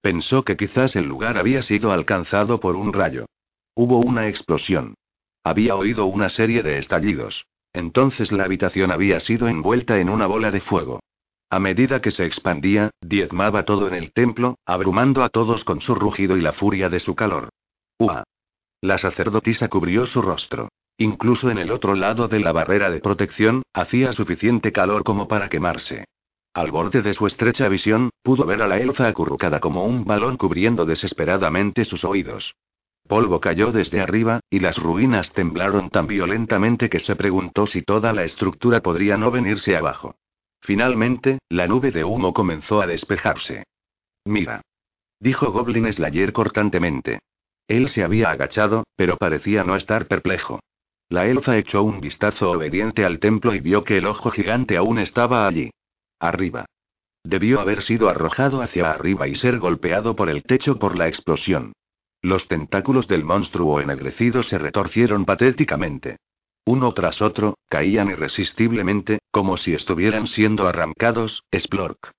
Pensó 0.01 0.45
que 0.45 0.57
quizás 0.57 0.95
el 0.95 1.07
lugar 1.07 1.37
había 1.37 1.63
sido 1.63 1.91
alcanzado 1.91 2.61
por 2.61 2.77
un 2.77 2.93
rayo. 2.93 3.27
Hubo 3.83 3.97
una 4.01 4.29
explosión. 4.29 4.93
Había 5.43 5.75
oído 5.75 6.05
una 6.05 6.29
serie 6.29 6.63
de 6.63 6.77
estallidos. 6.77 7.47
Entonces 7.73 8.31
la 8.31 8.45
habitación 8.45 8.91
había 8.91 9.21
sido 9.21 9.49
envuelta 9.49 9.99
en 10.01 10.11
una 10.11 10.27
bola 10.27 10.51
de 10.51 10.61
fuego. 10.61 11.01
A 11.49 11.61
medida 11.61 12.03
que 12.03 12.11
se 12.11 12.27
expandía, 12.27 12.91
diezmaba 13.01 13.65
todo 13.65 13.89
en 13.89 13.95
el 13.95 14.13
templo, 14.13 14.59
abrumando 14.67 15.23
a 15.23 15.31
todos 15.31 15.65
con 15.65 15.81
su 15.81 15.95
rugido 15.95 16.37
y 16.37 16.43
la 16.43 16.53
furia 16.53 16.91
de 16.91 16.99
su 16.99 17.15
calor. 17.15 17.49
¡Ua! 17.99 18.23
La 18.83 18.99
sacerdotisa 18.99 19.69
cubrió 19.69 20.05
su 20.05 20.21
rostro. 20.21 20.69
Incluso 20.99 21.49
en 21.49 21.57
el 21.57 21.71
otro 21.73 21.95
lado 21.95 22.29
de 22.29 22.41
la 22.41 22.53
barrera 22.53 22.91
de 22.91 23.01
protección, 23.01 23.63
hacía 23.73 24.13
suficiente 24.13 24.73
calor 24.73 25.05
como 25.05 25.27
para 25.27 25.49
quemarse. 25.49 26.05
Al 26.53 26.71
borde 26.71 27.01
de 27.01 27.15
su 27.15 27.27
estrecha 27.27 27.67
visión, 27.69 28.11
pudo 28.23 28.45
ver 28.45 28.61
a 28.61 28.69
la 28.69 28.77
elfa 28.77 29.09
acurrucada 29.09 29.59
como 29.59 29.87
un 29.87 30.05
balón 30.05 30.37
cubriendo 30.37 30.85
desesperadamente 30.85 31.87
sus 31.87 32.05
oídos. 32.05 32.53
Polvo 33.11 33.41
cayó 33.41 33.73
desde 33.73 34.01
arriba, 34.01 34.39
y 34.51 34.61
las 34.61 34.79
ruinas 34.79 35.33
temblaron 35.33 35.91
tan 35.91 36.07
violentamente 36.07 36.89
que 36.89 37.01
se 37.01 37.17
preguntó 37.17 37.67
si 37.67 37.83
toda 37.83 38.13
la 38.13 38.23
estructura 38.23 38.83
podría 38.83 39.17
no 39.17 39.33
venirse 39.33 39.77
abajo. 39.77 40.15
Finalmente, 40.63 41.41
la 41.49 41.67
nube 41.67 41.91
de 41.91 42.05
humo 42.05 42.33
comenzó 42.33 42.81
a 42.81 42.87
despejarse. 42.87 43.65
Mira. 44.25 44.63
Dijo 45.19 45.51
Goblin 45.51 45.93
Slayer 45.93 46.33
cortantemente. 46.33 47.19
Él 47.67 47.89
se 47.89 48.05
había 48.05 48.31
agachado, 48.31 48.85
pero 48.95 49.17
parecía 49.17 49.65
no 49.65 49.75
estar 49.75 50.07
perplejo. 50.07 50.61
La 51.09 51.27
elfa 51.27 51.59
echó 51.59 51.83
un 51.83 52.01
vistazo 52.01 52.53
obediente 52.53 53.05
al 53.05 53.19
templo 53.19 53.53
y 53.57 53.59
vio 53.59 53.83
que 53.83 53.99
el 53.99 54.07
ojo 54.07 54.31
gigante 54.31 54.77
aún 54.77 55.01
estaba 55.01 55.49
allí. 55.49 55.73
Arriba. 56.21 56.65
Debió 57.25 57.59
haber 57.59 57.83
sido 57.83 58.09
arrojado 58.09 58.63
hacia 58.63 58.89
arriba 58.89 59.27
y 59.27 59.35
ser 59.35 59.59
golpeado 59.59 60.15
por 60.15 60.31
el 60.31 60.45
techo 60.45 60.79
por 60.79 60.97
la 60.97 61.09
explosión. 61.09 61.73
Los 62.23 62.49
tentáculos 62.49 63.09
del 63.09 63.25
monstruo 63.25 63.81
ennegrecido 63.81 64.43
se 64.43 64.59
retorcieron 64.59 65.25
patéticamente. 65.25 66.19
Uno 66.67 66.93
tras 66.93 67.23
otro, 67.23 67.57
caían 67.69 68.11
irresistiblemente, 68.11 69.21
como 69.31 69.57
si 69.57 69.73
estuvieran 69.73 70.27
siendo 70.27 70.69
arrancados, 70.69 71.45
Splork. 71.57 72.13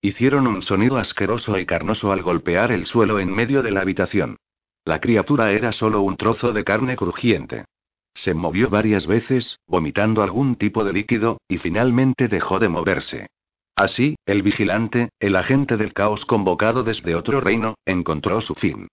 Hicieron 0.00 0.46
un 0.46 0.62
sonido 0.62 0.96
asqueroso 0.96 1.58
y 1.58 1.66
carnoso 1.66 2.12
al 2.12 2.22
golpear 2.22 2.72
el 2.72 2.86
suelo 2.86 3.20
en 3.20 3.32
medio 3.32 3.62
de 3.62 3.70
la 3.70 3.82
habitación. 3.82 4.38
La 4.84 5.00
criatura 5.00 5.52
era 5.52 5.70
solo 5.70 6.00
un 6.02 6.16
trozo 6.16 6.52
de 6.52 6.64
carne 6.64 6.96
crujiente. 6.96 7.66
Se 8.14 8.34
movió 8.34 8.68
varias 8.68 9.06
veces, 9.06 9.60
vomitando 9.66 10.22
algún 10.22 10.56
tipo 10.56 10.82
de 10.82 10.92
líquido, 10.92 11.38
y 11.46 11.58
finalmente 11.58 12.26
dejó 12.28 12.58
de 12.58 12.68
moverse. 12.68 13.28
Así, 13.76 14.16
el 14.26 14.42
vigilante, 14.42 15.10
el 15.20 15.36
agente 15.36 15.76
del 15.76 15.92
caos 15.92 16.24
convocado 16.24 16.82
desde 16.82 17.14
otro 17.14 17.40
reino, 17.40 17.76
encontró 17.86 18.40
su 18.40 18.54
fin. 18.54 18.88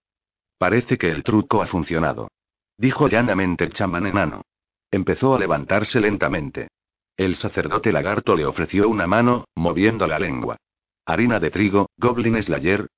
Parece 0.60 0.98
que 0.98 1.10
el 1.10 1.22
truco 1.22 1.62
ha 1.62 1.66
funcionado. 1.66 2.28
Dijo 2.76 3.08
llanamente 3.08 3.64
el 3.64 3.72
chamán 3.72 4.04
enano. 4.04 4.42
Empezó 4.90 5.34
a 5.34 5.38
levantarse 5.38 6.00
lentamente. 6.00 6.68
El 7.16 7.36
sacerdote 7.36 7.90
lagarto 7.90 8.36
le 8.36 8.44
ofreció 8.44 8.86
una 8.86 9.06
mano, 9.06 9.46
moviendo 9.54 10.06
la 10.06 10.18
lengua. 10.18 10.58
Harina 11.06 11.40
de 11.40 11.50
trigo, 11.50 11.88
Goblin 11.96 12.42
Slayer. 12.42 12.88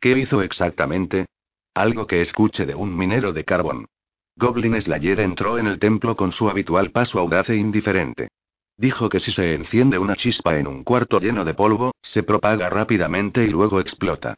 ¿Qué 0.00 0.18
hizo 0.18 0.42
exactamente? 0.42 1.26
Algo 1.74 2.08
que 2.08 2.20
escuche 2.20 2.66
de 2.66 2.74
un 2.74 2.96
minero 2.96 3.32
de 3.32 3.44
carbón. 3.44 3.86
Goblin 4.34 4.80
Slayer 4.80 5.20
entró 5.20 5.58
en 5.58 5.68
el 5.68 5.78
templo 5.78 6.16
con 6.16 6.32
su 6.32 6.50
habitual 6.50 6.90
paso 6.90 7.20
audaz 7.20 7.50
e 7.50 7.54
indiferente. 7.54 8.30
Dijo 8.76 9.08
que 9.08 9.20
si 9.20 9.30
se 9.30 9.54
enciende 9.54 9.96
una 9.96 10.16
chispa 10.16 10.58
en 10.58 10.66
un 10.66 10.82
cuarto 10.82 11.20
lleno 11.20 11.44
de 11.44 11.54
polvo, 11.54 11.92
se 12.02 12.24
propaga 12.24 12.68
rápidamente 12.68 13.44
y 13.44 13.48
luego 13.48 13.78
explota. 13.78 14.34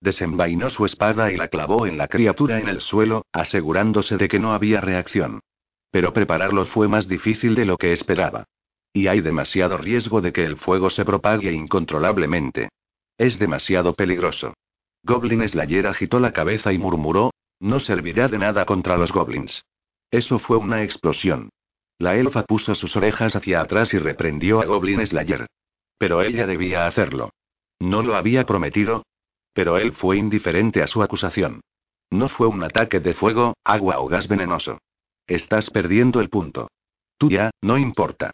Desenvainó 0.00 0.70
su 0.70 0.86
espada 0.86 1.32
y 1.32 1.36
la 1.36 1.48
clavó 1.48 1.86
en 1.86 1.98
la 1.98 2.08
criatura 2.08 2.60
en 2.60 2.68
el 2.68 2.80
suelo, 2.80 3.26
asegurándose 3.32 4.16
de 4.16 4.28
que 4.28 4.38
no 4.38 4.52
había 4.52 4.80
reacción. 4.80 5.40
Pero 5.90 6.12
prepararlo 6.12 6.66
fue 6.66 6.88
más 6.88 7.08
difícil 7.08 7.54
de 7.54 7.64
lo 7.64 7.76
que 7.76 7.92
esperaba. 7.92 8.44
Y 8.92 9.08
hay 9.08 9.20
demasiado 9.20 9.76
riesgo 9.78 10.20
de 10.20 10.32
que 10.32 10.44
el 10.44 10.56
fuego 10.56 10.90
se 10.90 11.04
propague 11.04 11.52
incontrolablemente. 11.52 12.68
Es 13.16 13.38
demasiado 13.38 13.94
peligroso. 13.94 14.54
Goblin 15.02 15.46
Slayer 15.48 15.86
agitó 15.86 16.20
la 16.20 16.32
cabeza 16.32 16.72
y 16.72 16.78
murmuró, 16.78 17.32
no 17.60 17.80
servirá 17.80 18.28
de 18.28 18.38
nada 18.38 18.64
contra 18.64 18.96
los 18.96 19.12
goblins. 19.12 19.64
Eso 20.10 20.38
fue 20.38 20.56
una 20.56 20.82
explosión. 20.82 21.50
La 21.98 22.16
elfa 22.16 22.44
puso 22.44 22.74
sus 22.74 22.94
orejas 22.96 23.34
hacia 23.34 23.60
atrás 23.60 23.92
y 23.92 23.98
reprendió 23.98 24.60
a 24.60 24.66
Goblin 24.66 25.04
Slayer. 25.04 25.46
Pero 25.98 26.22
ella 26.22 26.46
debía 26.46 26.86
hacerlo. 26.86 27.30
¿No 27.80 28.02
lo 28.02 28.14
había 28.14 28.46
prometido? 28.46 29.04
Pero 29.52 29.78
él 29.78 29.92
fue 29.92 30.16
indiferente 30.16 30.82
a 30.82 30.86
su 30.86 31.02
acusación. 31.02 31.60
No 32.10 32.28
fue 32.28 32.46
un 32.46 32.62
ataque 32.62 33.00
de 33.00 33.14
fuego, 33.14 33.54
agua 33.64 34.00
o 34.00 34.08
gas 34.08 34.28
venenoso. 34.28 34.78
Estás 35.26 35.70
perdiendo 35.70 36.20
el 36.20 36.30
punto. 36.30 36.68
Tú 37.18 37.30
ya, 37.30 37.50
no 37.60 37.76
importa. 37.76 38.30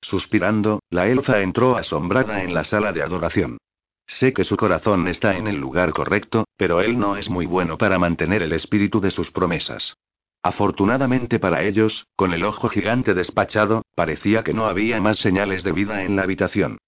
Suspirando, 0.00 0.80
la 0.88 1.08
elfa 1.08 1.40
entró 1.40 1.76
asombrada 1.76 2.42
en 2.42 2.54
la 2.54 2.64
sala 2.64 2.92
de 2.92 3.02
adoración. 3.02 3.58
Sé 4.06 4.32
que 4.32 4.44
su 4.44 4.56
corazón 4.56 5.06
está 5.08 5.36
en 5.36 5.46
el 5.46 5.56
lugar 5.56 5.92
correcto, 5.92 6.44
pero 6.56 6.80
él 6.80 6.98
no 6.98 7.16
es 7.16 7.28
muy 7.28 7.46
bueno 7.46 7.76
para 7.78 7.98
mantener 7.98 8.42
el 8.42 8.52
espíritu 8.52 9.00
de 9.00 9.10
sus 9.10 9.30
promesas. 9.30 9.94
Afortunadamente 10.42 11.38
para 11.38 11.62
ellos, 11.62 12.06
con 12.16 12.32
el 12.32 12.44
ojo 12.44 12.68
gigante 12.68 13.12
despachado, 13.12 13.82
parecía 13.94 14.42
que 14.42 14.54
no 14.54 14.64
había 14.66 15.00
más 15.00 15.18
señales 15.18 15.62
de 15.62 15.72
vida 15.72 16.02
en 16.02 16.16
la 16.16 16.22
habitación. 16.22 16.78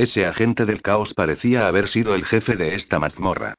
Ese 0.00 0.24
agente 0.24 0.64
del 0.64 0.80
caos 0.80 1.12
parecía 1.12 1.68
haber 1.68 1.86
sido 1.86 2.14
el 2.14 2.24
jefe 2.24 2.56
de 2.56 2.74
esta 2.74 2.98
mazmorra. 2.98 3.56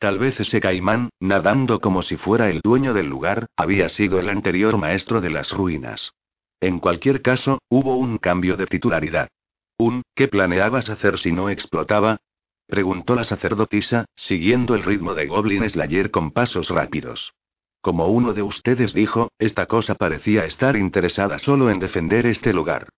Tal 0.00 0.18
vez 0.18 0.40
ese 0.40 0.60
caimán, 0.60 1.10
nadando 1.20 1.78
como 1.78 2.02
si 2.02 2.16
fuera 2.16 2.50
el 2.50 2.60
dueño 2.64 2.94
del 2.94 3.06
lugar, 3.06 3.46
había 3.54 3.88
sido 3.88 4.18
el 4.18 4.28
anterior 4.28 4.76
maestro 4.76 5.20
de 5.20 5.30
las 5.30 5.52
ruinas. 5.52 6.10
En 6.60 6.80
cualquier 6.80 7.22
caso, 7.22 7.60
hubo 7.68 7.96
un 7.96 8.18
cambio 8.18 8.56
de 8.56 8.66
titularidad. 8.66 9.28
Un, 9.78 10.02
¿qué 10.16 10.26
planeabas 10.26 10.90
hacer 10.90 11.16
si 11.16 11.30
no 11.30 11.48
explotaba? 11.48 12.16
Preguntó 12.66 13.14
la 13.14 13.22
sacerdotisa, 13.22 14.06
siguiendo 14.16 14.74
el 14.74 14.82
ritmo 14.82 15.14
de 15.14 15.28
Goblin 15.28 15.70
Slayer 15.70 16.10
con 16.10 16.32
pasos 16.32 16.70
rápidos. 16.70 17.34
Como 17.80 18.08
uno 18.08 18.32
de 18.32 18.42
ustedes 18.42 18.94
dijo, 18.94 19.30
esta 19.38 19.66
cosa 19.66 19.94
parecía 19.94 20.44
estar 20.44 20.74
interesada 20.74 21.38
solo 21.38 21.70
en 21.70 21.78
defender 21.78 22.26
este 22.26 22.52
lugar. 22.52 22.88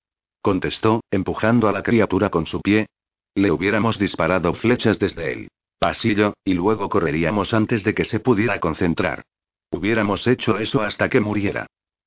Contestó, 0.46 1.02
empujando 1.10 1.66
a 1.66 1.72
la 1.72 1.82
criatura 1.82 2.30
con 2.30 2.46
su 2.46 2.60
pie. 2.60 2.86
Le 3.34 3.50
hubiéramos 3.50 3.98
disparado 3.98 4.54
flechas 4.54 4.96
desde 5.00 5.32
él 5.32 5.48
pasillo, 5.80 6.34
y 6.44 6.54
luego 6.54 6.88
correríamos 6.88 7.52
antes 7.52 7.82
de 7.82 7.94
que 7.94 8.04
se 8.04 8.20
pudiera 8.20 8.60
concentrar. 8.60 9.24
Hubiéramos 9.72 10.24
hecho 10.28 10.56
eso 10.58 10.82
hasta 10.82 11.08
que 11.08 11.18
muriera. 11.18 11.66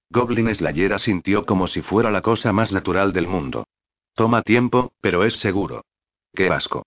Goblin 0.09 0.55
Slayer 0.55 0.97
sintió 1.01 1.45
como 1.45 1.67
si 1.67 1.81
fuera 1.81 2.11
la 2.11 2.21
cosa 2.21 2.53
más 2.53 2.71
natural 2.71 3.11
del 3.11 3.27
mundo. 3.27 3.67
Toma 4.15 4.41
tiempo, 4.41 4.93
pero 5.01 5.25
es 5.25 5.37
seguro. 5.39 5.83
Qué 6.33 6.47
asco. 6.47 6.85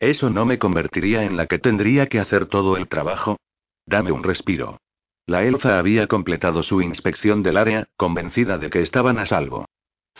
¿Eso 0.00 0.30
no 0.30 0.46
me 0.46 0.58
convertiría 0.58 1.22
en 1.22 1.36
la 1.36 1.46
que 1.46 1.60
tendría 1.60 2.08
que 2.08 2.18
hacer 2.18 2.46
todo 2.46 2.76
el 2.76 2.88
trabajo? 2.88 3.36
Dame 3.86 4.10
un 4.10 4.24
respiro. 4.24 4.80
La 5.26 5.44
elfa 5.44 5.78
había 5.78 6.08
completado 6.08 6.64
su 6.64 6.82
inspección 6.82 7.44
del 7.44 7.56
área, 7.56 7.86
convencida 7.96 8.58
de 8.58 8.68
que 8.68 8.80
estaban 8.82 9.20
a 9.20 9.26
salvo. 9.26 9.66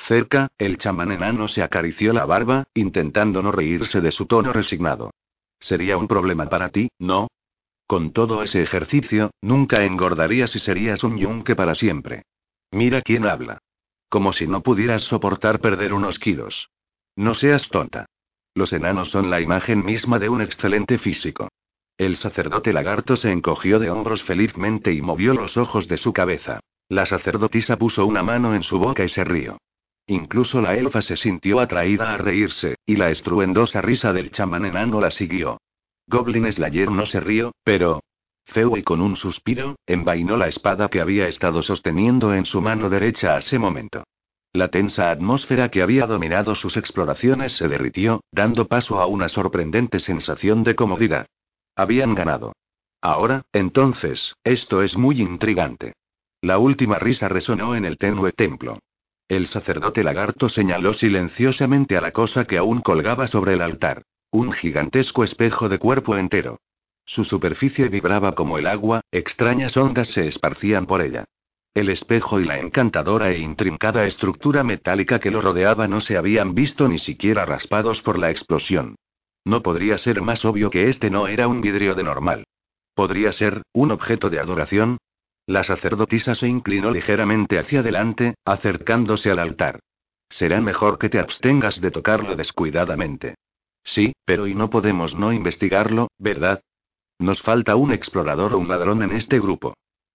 Cerca, 0.06 0.48
el 0.58 0.78
chamán 0.78 1.12
enano 1.12 1.48
se 1.48 1.62
acarició 1.62 2.12
la 2.12 2.24
barba, 2.24 2.66
intentando 2.74 3.42
no 3.42 3.52
reírse 3.52 4.00
de 4.00 4.12
su 4.12 4.26
tono 4.26 4.52
resignado. 4.52 5.10
Sería 5.58 5.97
un 5.97 6.06
problema 6.06 6.48
para 6.48 6.70
ti, 6.70 6.88
¿no? 6.98 7.28
Con 7.86 8.12
todo 8.12 8.42
ese 8.42 8.62
ejercicio, 8.62 9.31
nunca 9.42 9.84
engordarías 9.84 10.54
y 10.54 10.58
serías 10.58 11.02
un 11.04 11.18
yunque 11.18 11.56
para 11.56 11.74
siempre. 11.74 12.22
Mira 12.70 13.02
quién 13.02 13.26
habla. 13.26 13.58
Como 14.08 14.32
si 14.32 14.47
no 14.47 14.62
pudieras 14.62 15.02
soportar 15.02 15.60
perder 15.60 15.92
unos 15.92 16.18
kilos. 16.18 16.70
No 17.16 17.34
seas 17.34 17.68
tonta. 17.68 18.06
Los 18.54 18.72
enanos 18.72 19.10
son 19.10 19.31
la 19.31 19.40
imagen 19.40 19.84
misma 19.84 20.18
de 20.18 20.28
un 20.28 20.40
excelente 20.42 20.98
físico. 20.98 21.48
El 21.97 22.16
sacerdote 22.16 22.72
lagarto 22.72 23.16
se 23.16 23.32
encogió 23.32 23.78
de 23.78 23.90
hombros 23.90 24.22
felizmente 24.22 24.92
y 24.92 25.02
movió 25.02 25.34
los 25.34 25.56
ojos 25.56 25.88
de 25.88 25.97
su 25.97 26.12
cabeza. 26.12 26.60
La 26.88 27.04
sacerdotisa 27.04 27.76
puso 27.76 28.06
una 28.06 28.22
mano 28.22 28.54
en 28.54 28.62
su 28.62 28.78
boca 28.78 29.04
y 29.04 29.08
se 29.08 29.24
rió. 29.24 29.58
Incluso 30.10 30.62
la 30.62 30.74
elfa 30.74 31.03
se 31.03 31.19
sintió 31.19 31.60
atraída 31.60 32.15
a 32.15 32.17
reírse, 32.17 32.76
y 32.87 32.97
la 32.97 33.10
estruendosa 33.10 33.83
risa 33.83 34.15
del 34.15 34.31
chamán 34.31 34.65
enano 34.65 35.03
la 35.03 35.10
siguió. 35.10 35.58
Goblin 36.07 36.51
Slayer 36.51 36.91
no 36.91 37.05
se 37.05 37.21
rió, 37.21 37.53
pero... 37.62 38.01
y 38.55 38.83
con 38.85 39.03
un 39.03 39.17
suspiro, 39.17 39.76
envainó 39.87 40.39
la 40.39 40.49
espada 40.49 40.89
que 40.89 41.03
había 41.03 41.28
estado 41.28 41.62
sosteniendo 41.62 42.33
en 42.33 42.47
su 42.47 42.62
mano 42.62 42.89
derecha 42.89 43.35
a 43.35 43.39
ese 43.41 43.58
momento. 43.58 44.05
La 44.55 44.69
tensa 44.69 45.10
atmósfera 45.10 45.69
que 45.71 45.83
había 45.83 46.07
dominado 46.07 46.55
sus 46.55 46.78
exploraciones 46.78 47.53
se 47.53 47.69
derritió, 47.69 48.23
dando 48.33 48.67
paso 48.67 49.03
a 49.03 49.07
una 49.07 49.28
sorprendente 49.28 50.01
sensación 50.01 50.65
de 50.65 50.74
comodidad. 50.74 51.26
Habían 51.76 52.15
ganado. 52.15 52.55
Ahora, 53.03 53.42
entonces, 53.53 54.35
esto 54.42 54.83
es 54.83 54.97
muy 54.97 55.21
intrigante. 55.21 55.92
La 56.41 56.58
última 56.58 56.99
risa 56.99 57.28
resonó 57.28 57.76
en 57.76 57.85
el 57.85 57.99
tenue 57.99 58.33
templo. 58.33 58.78
El 59.28 59.47
sacerdote 59.47 60.03
lagarto 60.03 60.49
señaló 60.49 60.94
silenciosamente 60.94 61.99
a 61.99 62.01
la 62.01 62.12
cosa 62.12 62.47
que 62.47 62.57
aún 62.57 62.81
colgaba 62.81 63.27
sobre 63.27 63.53
el 63.53 63.61
altar. 63.61 64.03
Un 64.31 64.53
gigantesco 64.53 65.23
espejo 65.23 65.69
de 65.69 65.78
cuerpo 65.78 66.17
entero. 66.17 66.61
Su 67.05 67.25
superficie 67.25 67.89
vibraba 67.89 68.35
como 68.35 68.59
el 68.59 68.67
agua, 68.67 69.03
extrañas 69.12 69.77
ondas 69.77 70.09
se 70.09 70.27
esparcían 70.27 70.87
por 70.87 71.03
ella. 71.03 71.27
El 71.75 71.91
espejo 71.91 72.41
y 72.41 72.44
la 72.44 72.59
encantadora 72.59 73.31
e 73.31 73.39
intrincada 73.39 74.07
estructura 74.07 74.65
metálica 74.65 75.19
que 75.19 75.31
lo 75.31 75.43
rodeaba 75.43 75.89
no 75.89 76.01
se 76.01 76.17
habían 76.17 76.55
visto 76.55 76.89
ni 76.89 76.99
siquiera 76.99 77.44
raspados 77.44 78.01
por 78.01 78.19
la 78.19 78.31
explosión. 78.31 78.97
No 79.44 79.62
podría 79.62 79.99
ser 79.99 80.23
más 80.23 80.44
obvio 80.47 80.71
que 80.71 80.89
este 80.89 81.11
no 81.11 81.28
era 81.28 81.49
un 81.49 81.61
vidrio 81.61 81.94
de 81.94 82.03
normal. 82.03 82.44
¿Podría 82.94 83.33
ser, 83.33 83.62
un 83.73 83.91
objeto 83.91 84.28
de 84.31 84.41
adoración? 84.41 84.99
La 85.48 85.64
sacerdotisa 85.64 86.34
se 86.34 86.47
inclinó 86.47 86.90
ligeramente 86.90 87.58
hacia 87.58 87.81
adelante, 87.81 88.34
acercándose 88.44 89.31
al 89.31 89.38
altar. 89.38 89.81
Será 90.28 90.60
mejor 90.60 90.98
que 90.98 91.08
te 91.08 91.18
abstengas 91.18 91.81
de 91.81 91.90
tocarlo 91.90 92.36
descuidadamente. 92.36 93.34
Sí, 93.82 94.12
pero 94.26 94.47
y 94.47 94.54
no 94.54 94.68
podemos 94.68 95.14
no 95.14 95.32
investigarlo, 95.32 96.08
¿verdad? 96.18 96.60
Nos 97.18 97.40
falta 97.40 97.76
un 97.76 97.92
explorador 97.92 98.52
o 98.52 98.58
un 98.58 98.68
ladrón 98.68 99.02
en 99.02 99.12
este 99.12 99.40
grupo. 99.40 99.72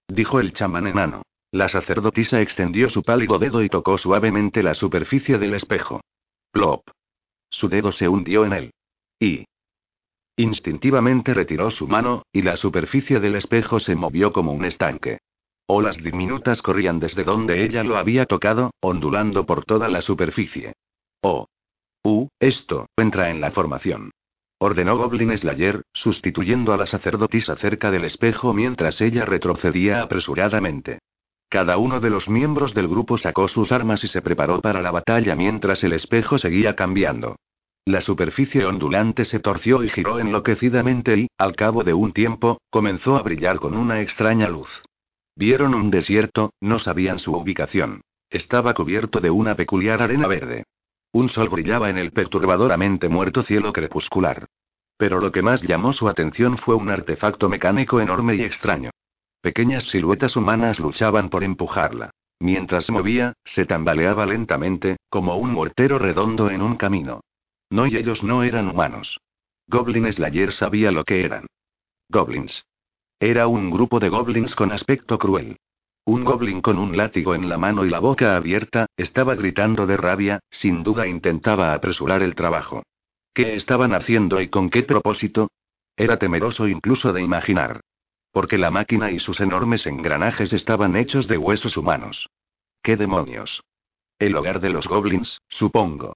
Dijo 0.08 0.40
el 0.40 0.54
chamán 0.54 0.86
enano. 0.86 1.24
La 1.52 1.68
sacerdotisa 1.68 2.40
extendió 2.40 2.88
su 2.88 3.02
pálido 3.02 3.40
dedo 3.40 3.64
y 3.64 3.70
tocó 3.70 3.98
suavemente 3.98 4.62
la 4.62 4.76
superficie 4.76 5.40
del 5.40 5.56
espejo. 5.56 6.02
Plop. 6.52 6.88
Su 7.50 7.70
dedo 7.70 7.92
se 7.92 8.08
hundió 8.08 8.46
en 8.46 8.54
él. 8.54 8.74
Y. 9.20 9.46
Instintivamente 10.36 11.34
retiró 11.34 11.70
su 11.70 11.88
mano, 11.88 12.24
y 12.32 12.42
la 12.42 12.56
superficie 12.56 13.20
del 13.20 13.36
espejo 13.36 13.80
se 13.80 13.96
movió 13.96 14.32
como 14.32 14.52
un 14.52 14.66
estanque. 14.66 15.20
Olas 15.68 15.98
diminutas 15.98 16.62
corrían 16.62 17.00
desde 17.00 17.24
donde 17.24 17.64
ella 17.64 17.84
lo 17.84 17.98
había 17.98 18.26
tocado, 18.26 18.72
ondulando 18.82 19.46
por 19.46 19.64
toda 19.64 19.88
la 19.90 20.02
superficie. 20.02 20.74
Oh. 21.22 21.48
Uh, 22.04 22.28
esto, 22.40 22.88
entra 22.98 23.30
en 23.30 23.40
la 23.40 23.52
formación. 23.52 24.12
Ordenó 24.60 24.98
Goblin 24.98 25.38
Slayer, 25.38 25.84
sustituyendo 25.94 26.74
a 26.74 26.78
la 26.78 26.86
sacerdotisa 26.86 27.56
cerca 27.56 27.92
del 27.92 28.06
espejo 28.06 28.54
mientras 28.54 29.02
ella 29.02 29.26
retrocedía 29.26 30.02
apresuradamente. 30.02 31.00
Cada 31.48 31.78
uno 31.78 32.00
de 32.00 32.10
los 32.10 32.28
miembros 32.28 32.74
del 32.74 32.88
grupo 32.88 33.18
sacó 33.18 33.48
sus 33.48 33.72
armas 33.72 34.04
y 34.04 34.08
se 34.08 34.22
preparó 34.22 34.60
para 34.60 34.82
la 34.82 34.92
batalla 34.92 35.36
mientras 35.36 35.84
el 35.84 35.94
espejo 35.94 36.40
seguía 36.40 36.76
cambiando. 36.76 37.36
La 37.86 38.00
superficie 38.00 38.66
ondulante 38.66 39.26
se 39.26 39.42
torció 39.42 39.84
y 39.84 39.90
giró 39.90 40.18
enloquecidamente 40.20 41.18
y, 41.18 41.28
al 41.38 41.54
cabo 41.56 41.84
de 41.84 41.94
un 41.94 42.14
tiempo, 42.14 42.62
comenzó 42.70 43.18
a 43.18 43.22
brillar 43.24 43.60
con 43.60 43.76
una 43.76 44.00
extraña 44.00 44.48
luz. 44.48 44.82
Vieron 45.36 45.76
un 45.76 45.92
desierto, 45.92 46.54
no 46.62 46.80
sabían 46.80 47.20
su 47.20 47.36
ubicación. 47.36 48.02
Estaba 48.30 48.74
cubierto 48.74 49.20
de 49.20 49.32
una 49.32 49.56
peculiar 49.56 50.02
arena 50.02 50.28
verde. 50.28 50.64
Un 51.12 51.28
sol 51.28 51.50
brillaba 51.50 51.90
en 51.90 51.98
el 51.98 52.12
perturbadoramente 52.12 53.10
muerto 53.10 53.44
cielo 53.44 53.74
crepuscular. 53.74 54.46
Pero 54.96 55.20
lo 55.20 55.34
que 55.34 55.42
más 55.42 55.62
llamó 55.62 55.92
su 55.92 56.08
atención 56.08 56.58
fue 56.58 56.76
un 56.76 56.90
artefacto 56.90 57.50
mecánico 57.50 58.00
enorme 58.00 58.36
y 58.36 58.44
extraño. 58.44 58.92
Pequeñas 59.42 59.84
siluetas 59.90 60.38
humanas 60.38 60.80
luchaban 60.80 61.30
por 61.30 61.44
empujarla. 61.44 62.12
Mientras 62.40 62.90
movía, 62.90 63.34
se 63.44 63.66
tambaleaba 63.66 64.26
lentamente, 64.26 64.98
como 65.10 65.36
un 65.36 65.52
mortero 65.52 66.00
redondo 66.00 66.50
en 66.50 66.62
un 66.62 66.78
camino. 66.78 67.22
No 67.74 67.88
y 67.88 67.98
ellos 67.98 68.22
no 68.22 68.44
eran 68.44 68.70
humanos. 68.70 69.20
Goblin 69.66 70.14
Slayer 70.14 70.54
sabía 70.54 70.92
lo 70.92 71.04
que 71.04 71.26
eran. 71.26 71.48
Goblins. 72.08 72.68
Era 73.20 73.48
un 73.48 73.72
grupo 73.72 74.00
de 74.00 74.10
goblins 74.10 74.56
con 74.56 74.72
aspecto 74.72 75.18
cruel. 75.18 75.58
Un 76.06 76.24
goblin 76.24 76.62
con 76.62 76.78
un 76.78 76.96
látigo 76.96 77.34
en 77.34 77.50
la 77.50 77.58
mano 77.58 77.84
y 77.84 77.90
la 77.90 77.98
boca 77.98 78.36
abierta, 78.36 78.86
estaba 78.96 79.34
gritando 79.34 79.88
de 79.88 79.98
rabia, 79.98 80.40
sin 80.52 80.84
duda 80.84 81.08
intentaba 81.08 81.74
apresurar 81.74 82.22
el 82.22 82.36
trabajo. 82.36 82.84
¿Qué 83.34 83.56
estaban 83.56 83.96
haciendo 83.96 84.40
y 84.40 84.50
con 84.50 84.70
qué 84.70 84.84
propósito? 84.84 85.50
Era 85.98 86.20
temeroso 86.20 86.68
incluso 86.68 87.12
de 87.12 87.24
imaginar. 87.24 87.82
Porque 88.32 88.60
la 88.60 88.70
máquina 88.70 89.10
y 89.10 89.18
sus 89.18 89.42
enormes 89.42 89.88
engranajes 89.88 90.54
estaban 90.54 90.96
hechos 90.96 91.28
de 91.28 91.40
huesos 91.40 91.76
humanos. 91.76 92.30
¿Qué 92.84 92.98
demonios? 92.98 93.64
El 94.20 94.36
hogar 94.36 94.60
de 94.60 94.70
los 94.70 94.88
goblins, 94.88 95.40
supongo. 95.50 96.14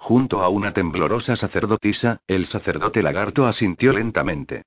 Junto 0.00 0.42
a 0.42 0.48
una 0.48 0.72
temblorosa 0.72 1.36
sacerdotisa, 1.36 2.22
el 2.26 2.46
sacerdote 2.46 3.02
lagarto 3.02 3.46
asintió 3.46 3.92
lentamente. 3.92 4.62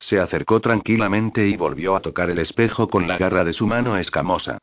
Se 0.00 0.18
acercó 0.18 0.60
tranquilamente 0.60 1.46
y 1.46 1.58
volvió 1.58 1.94
a 1.94 2.00
tocar 2.00 2.30
el 2.30 2.38
espejo 2.38 2.88
con 2.88 3.06
la 3.06 3.18
garra 3.18 3.44
de 3.44 3.52
su 3.52 3.66
mano 3.66 3.98
escamosa. 3.98 4.58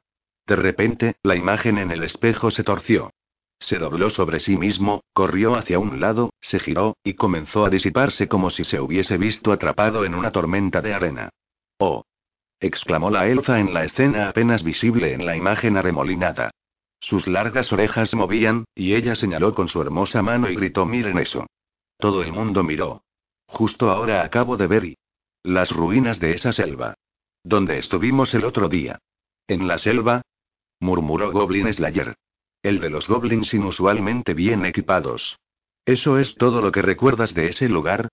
De 0.48 0.56
repente, 0.56 1.16
la 1.22 1.36
imagen 1.36 1.78
en 1.78 1.92
el 1.92 2.04
espejo 2.04 2.50
se 2.50 2.64
torció. 2.64 3.12
Se 3.60 3.78
dobló 3.78 4.10
sobre 4.10 4.40
sí 4.40 4.58
mismo, 4.58 5.04
corrió 5.14 5.56
hacia 5.56 5.78
un 5.78 6.00
lado, 6.00 6.32
se 6.42 6.60
giró, 6.60 6.98
y 7.04 7.14
comenzó 7.14 7.64
a 7.64 7.70
disiparse 7.70 8.28
como 8.28 8.50
si 8.50 8.66
se 8.66 8.80
hubiese 8.82 9.18
visto 9.18 9.52
atrapado 9.52 10.06
en 10.06 10.16
una 10.16 10.32
tormenta 10.32 10.82
de 10.82 10.96
arena. 10.96 11.30
¡Oh! 11.78 12.04
exclamó 12.60 13.12
la 13.12 13.28
elfa 13.28 13.60
en 13.60 13.76
la 13.76 13.86
escena 13.86 14.28
apenas 14.28 14.64
visible 14.64 15.14
en 15.14 15.24
la 15.26 15.38
imagen 15.38 15.78
arremolinada. 15.78 16.50
Sus 17.06 17.28
largas 17.28 17.72
orejas 17.72 18.16
movían, 18.16 18.66
y 18.74 18.96
ella 18.96 19.16
señaló 19.16 19.54
con 19.54 19.68
su 19.68 19.80
hermosa 19.80 20.24
mano 20.24 20.50
y 20.50 20.56
gritó: 20.56 20.88
Miren 20.88 21.20
eso. 21.20 21.46
Todo 22.00 22.24
el 22.24 22.34
mundo 22.34 22.64
miró. 22.64 23.04
Justo 23.46 23.92
ahora 23.92 24.24
acabo 24.24 24.58
de 24.58 24.66
ver 24.66 24.86
y. 24.86 24.98
Las 25.44 25.70
ruinas 25.70 26.20
de 26.20 26.32
esa 26.32 26.52
selva. 26.52 26.96
Donde 27.44 27.78
estuvimos 27.78 28.34
el 28.34 28.44
otro 28.44 28.70
día. 28.70 28.98
¿En 29.48 29.68
la 29.68 29.78
selva? 29.78 30.24
murmuró 30.80 31.32
Goblin 31.32 31.72
Slayer. 31.72 32.16
El 32.64 32.80
de 32.80 32.90
los 32.90 33.08
goblins 33.08 33.54
inusualmente 33.54 34.34
bien 34.34 34.66
equipados. 34.66 35.38
¿Eso 35.86 36.18
es 36.18 36.34
todo 36.34 36.60
lo 36.60 36.72
que 36.72 36.82
recuerdas 36.82 37.36
de 37.36 37.50
ese 37.50 37.70
lugar? 37.70 38.08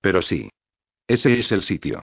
Pero 0.00 0.22
sí. 0.22 0.48
Ese 1.06 1.38
es 1.38 1.52
el 1.52 1.60
sitio. 1.62 2.00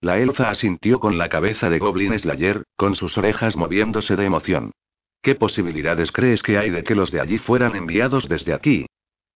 La 0.00 0.20
elfa 0.20 0.48
asintió 0.48 1.00
con 1.00 1.18
la 1.18 1.28
cabeza 1.28 1.68
de 1.68 1.80
Goblin 1.80 2.16
Slayer, 2.16 2.62
con 2.76 2.94
sus 2.94 3.18
orejas 3.18 3.56
moviéndose 3.56 4.14
de 4.14 4.26
emoción. 4.26 4.70
¿Qué 5.22 5.34
posibilidades 5.34 6.12
crees 6.12 6.42
que 6.42 6.58
hay 6.58 6.70
de 6.70 6.84
que 6.84 6.94
los 6.94 7.10
de 7.10 7.20
allí 7.20 7.38
fueran 7.38 7.76
enviados 7.76 8.28
desde 8.28 8.54
aquí? 8.54 8.86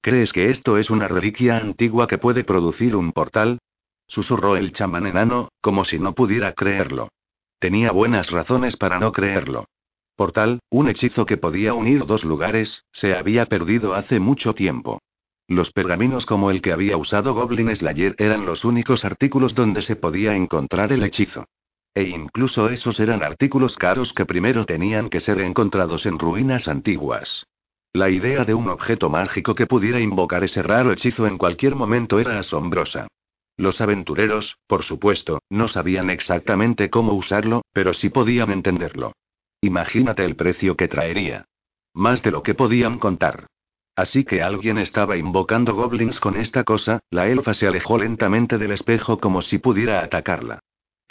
¿Crees 0.00 0.32
que 0.32 0.50
esto 0.50 0.78
es 0.78 0.90
una 0.90 1.08
reliquia 1.08 1.58
antigua 1.58 2.06
que 2.06 2.18
puede 2.18 2.44
producir 2.44 2.97
un 2.97 3.12
portal? 3.12 3.58
Susurró 4.06 4.56
el 4.56 4.72
chamán 4.72 5.06
enano, 5.06 5.48
como 5.60 5.84
si 5.84 5.98
no 5.98 6.15
pudiera 6.15 6.52
creerlo. 6.52 7.08
Tenía 7.58 7.92
buenas 7.92 8.31
razones 8.31 8.76
para 8.76 8.98
no 8.98 9.12
creerlo. 9.12 9.66
Portal, 10.16 10.60
un 10.70 10.88
hechizo 10.88 11.24
que 11.24 11.36
podía 11.36 11.74
unir 11.74 12.04
dos 12.06 12.24
lugares, 12.24 12.84
se 12.92 13.15
había 13.15 13.47
perdido 13.47 13.94
hace 13.94 14.20
mucho 14.20 14.54
tiempo. 14.54 15.00
Los 15.48 15.72
pergaminos 15.72 16.26
como 16.26 16.50
el 16.50 16.62
que 16.62 16.72
había 16.72 16.97
usado 16.97 17.34
Goblin 17.34 17.74
Slayer 17.74 18.15
eran 18.18 18.47
los 18.47 18.65
únicos 18.65 19.04
artículos 19.04 19.54
donde 19.54 19.82
se 19.82 19.97
podía 19.97 20.34
encontrar 20.34 20.92
el 20.92 21.02
hechizo. 21.02 21.47
E 21.94 22.04
incluso 22.04 22.68
esos 22.70 22.98
eran 23.00 23.22
artículos 23.22 23.76
caros 23.76 24.12
que 24.12 24.24
primero 24.24 24.64
tenían 24.64 25.10
que 25.10 25.20
ser 25.20 25.40
encontrados 25.40 26.06
en 26.06 26.18
ruinas 26.18 26.68
antiguas. 26.68 27.46
La 27.92 28.08
idea 28.08 28.44
de 28.44 28.54
un 28.54 28.68
objeto 28.70 29.10
mágico 29.10 29.54
que 29.54 29.66
pudiera 29.66 30.00
invocar 30.00 30.44
ese 30.44 30.62
raro 30.62 30.92
hechizo 30.92 31.26
en 31.26 31.36
cualquier 31.36 31.74
momento 31.74 32.18
era 32.18 32.38
asombrosa. 32.38 33.08
Los 33.58 33.82
aventureros, 33.82 34.56
por 34.66 34.82
supuesto, 34.82 35.40
no 35.50 35.68
sabían 35.68 36.08
exactamente 36.08 36.88
cómo 36.88 37.12
usarlo, 37.12 37.62
pero 37.74 37.92
sí 37.92 38.08
podían 38.08 38.50
entenderlo. 38.50 39.12
Imagínate 39.60 40.24
el 40.24 40.36
precio 40.36 40.74
que 40.74 40.88
traería. 40.88 41.44
Más 41.92 42.22
de 42.22 42.30
lo 42.30 42.42
que 42.42 42.54
podían 42.54 42.98
contar. 42.98 43.46
Así 43.94 44.24
que 44.24 44.42
alguien 44.42 44.78
estaba 44.78 45.18
invocando 45.18 45.74
goblins 45.74 46.18
con 46.18 46.36
esta 46.36 46.64
cosa, 46.64 47.00
la 47.10 47.28
elfa 47.28 47.52
se 47.52 47.66
alejó 47.66 47.98
lentamente 47.98 48.56
del 48.56 48.72
espejo 48.72 49.18
como 49.18 49.42
si 49.42 49.58
pudiera 49.58 50.02
atacarla. 50.02 50.60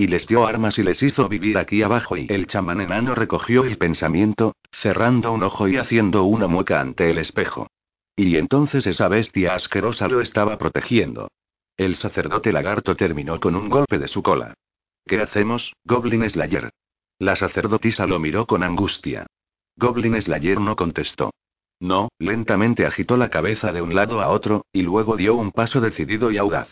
Y 0.02 0.08
les 0.08 0.26
dio 0.26 0.48
armas 0.48 0.80
y 0.80 0.82
les 0.82 1.04
hizo 1.04 1.30
vivir 1.30 1.60
aquí 1.60 1.84
abajo 1.84 2.18
y 2.18 2.26
el 2.28 2.48
chamán 2.48 2.82
enano 2.82 3.14
recogió 3.14 3.66
el 3.66 3.78
pensamiento, 3.78 4.56
cerrando 4.72 5.32
un 5.32 5.44
ojo 5.44 5.68
y 5.68 5.78
haciendo 5.78 6.24
una 6.24 6.48
mueca 6.48 6.82
ante 6.82 7.12
el 7.12 7.20
espejo. 7.20 7.68
Y 8.16 8.36
entonces 8.38 8.88
esa 8.88 9.08
bestia 9.10 9.54
asquerosa 9.54 10.08
lo 10.08 10.20
estaba 10.20 10.58
protegiendo. 10.58 11.30
El 11.78 11.96
sacerdote 11.96 12.52
lagarto 12.52 12.96
terminó 12.96 13.40
con 13.40 13.56
un 13.56 13.70
golpe 13.70 14.00
de 14.00 14.08
su 14.08 14.24
cola. 14.24 14.56
¿Qué 15.06 15.22
hacemos, 15.22 15.72
Goblin 15.86 16.28
Slayer? 16.28 16.72
La 17.20 17.36
sacerdotisa 17.36 18.08
lo 18.08 18.18
miró 18.18 18.48
con 18.48 18.64
angustia. 18.64 19.28
Goblin 19.78 20.20
Slayer 20.20 20.60
no 20.60 20.76
contestó. 20.76 21.30
No, 21.80 22.10
lentamente 22.18 22.88
agitó 22.88 23.18
la 23.18 23.30
cabeza 23.30 23.72
de 23.72 23.84
un 23.84 23.94
lado 23.94 24.20
a 24.20 24.30
otro, 24.30 24.66
y 24.74 24.82
luego 24.82 25.16
dio 25.16 25.36
un 25.36 25.52
paso 25.52 25.80
decidido 25.80 26.32
y 26.32 26.40
audaz. 26.40 26.70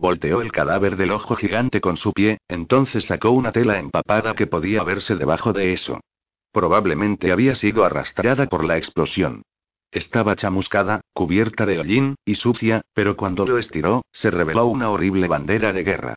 Volteó 0.00 0.40
el 0.40 0.50
cadáver 0.50 0.96
del 0.96 1.12
ojo 1.12 1.36
gigante 1.36 1.82
con 1.82 1.98
su 1.98 2.14
pie, 2.14 2.38
entonces 2.48 3.04
sacó 3.04 3.32
una 3.32 3.52
tela 3.52 3.78
empapada 3.78 4.34
que 4.34 4.46
podía 4.46 4.82
verse 4.82 5.14
debajo 5.14 5.52
de 5.52 5.74
eso. 5.74 6.00
Probablemente 6.52 7.32
había 7.32 7.54
sido 7.54 7.84
arrastrada 7.84 8.46
por 8.46 8.64
la 8.64 8.78
explosión. 8.78 9.42
Estaba 9.92 10.36
chamuscada, 10.36 11.02
cubierta 11.12 11.66
de 11.66 11.78
hollín, 11.78 12.14
y 12.24 12.36
sucia, 12.36 12.80
pero 12.94 13.14
cuando 13.14 13.44
lo 13.44 13.58
estiró, 13.58 14.06
se 14.10 14.30
reveló 14.30 14.64
una 14.64 14.88
horrible 14.88 15.28
bandera 15.28 15.74
de 15.74 15.84
guerra. 15.84 16.14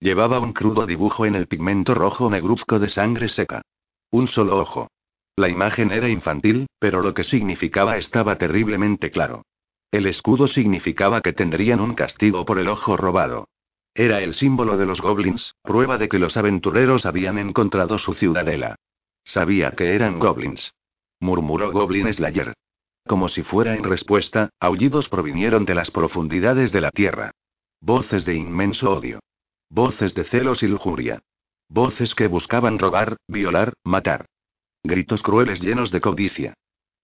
Llevaba 0.00 0.40
un 0.40 0.54
crudo 0.54 0.86
dibujo 0.86 1.26
en 1.26 1.34
el 1.34 1.46
pigmento 1.46 1.92
rojo 1.94 2.30
negruzco 2.30 2.78
de 2.78 2.88
sangre 2.88 3.28
seca. 3.28 3.60
Un 4.10 4.28
solo 4.28 4.58
ojo. 4.58 4.88
La 5.36 5.50
imagen 5.50 5.92
era 5.92 6.08
infantil, 6.08 6.68
pero 6.78 7.02
lo 7.02 7.12
que 7.12 7.22
significaba 7.22 7.98
estaba 7.98 8.38
terriblemente 8.38 9.10
claro. 9.10 9.42
El 9.96 10.04
escudo 10.04 10.46
significaba 10.46 11.22
que 11.22 11.32
tendrían 11.32 11.80
un 11.80 11.94
castigo 11.94 12.44
por 12.44 12.58
el 12.58 12.68
ojo 12.68 12.98
robado. 12.98 13.48
Era 13.94 14.20
el 14.20 14.34
símbolo 14.34 14.76
de 14.76 14.84
los 14.84 15.00
goblins, 15.00 15.54
prueba 15.62 15.96
de 15.96 16.10
que 16.10 16.18
los 16.18 16.36
aventureros 16.36 17.06
habían 17.06 17.38
encontrado 17.38 17.96
su 17.96 18.12
ciudadela. 18.12 18.76
Sabía 19.24 19.70
que 19.70 19.94
eran 19.94 20.18
goblins. 20.18 20.74
Murmuró 21.18 21.72
Goblin 21.72 22.12
Slayer. 22.12 22.52
Como 23.06 23.30
si 23.30 23.42
fuera 23.42 23.74
en 23.74 23.84
respuesta, 23.84 24.50
aullidos 24.60 25.08
provinieron 25.08 25.64
de 25.64 25.74
las 25.74 25.90
profundidades 25.90 26.72
de 26.72 26.82
la 26.82 26.90
tierra. 26.90 27.30
Voces 27.80 28.26
de 28.26 28.34
inmenso 28.34 28.92
odio. 28.92 29.20
Voces 29.70 30.12
de 30.12 30.24
celos 30.24 30.62
y 30.62 30.68
lujuria. 30.68 31.22
Voces 31.70 32.14
que 32.14 32.26
buscaban 32.26 32.78
robar, 32.78 33.16
violar, 33.28 33.72
matar. 33.82 34.26
Gritos 34.84 35.22
crueles 35.22 35.62
llenos 35.62 35.90
de 35.90 36.02
codicia. 36.02 36.52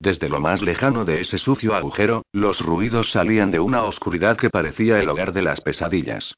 Desde 0.02 0.28
lo 0.28 0.40
más 0.40 0.62
lejano 0.62 1.04
de 1.04 1.20
ese 1.20 1.38
sucio 1.38 1.76
agujero, 1.76 2.24
los 2.33 2.60
ruidos 2.60 3.12
salían 3.12 3.52
de 3.52 3.60
una 3.60 3.85
oscuridad 3.85 4.36
que 4.36 4.51
parecía 4.51 4.99
el 4.99 5.08
hogar 5.08 5.33
de 5.33 5.42
las 5.42 5.60
pesadillas. 5.60 6.35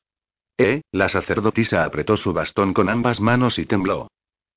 Eh, 0.59 0.83
la 0.93 1.09
sacerdotisa 1.09 1.83
apretó 1.83 2.19
su 2.19 2.35
bastón 2.35 2.75
con 2.75 2.91
ambas 2.91 3.21
manos 3.21 3.59
y 3.59 3.65
tembló. 3.65 4.09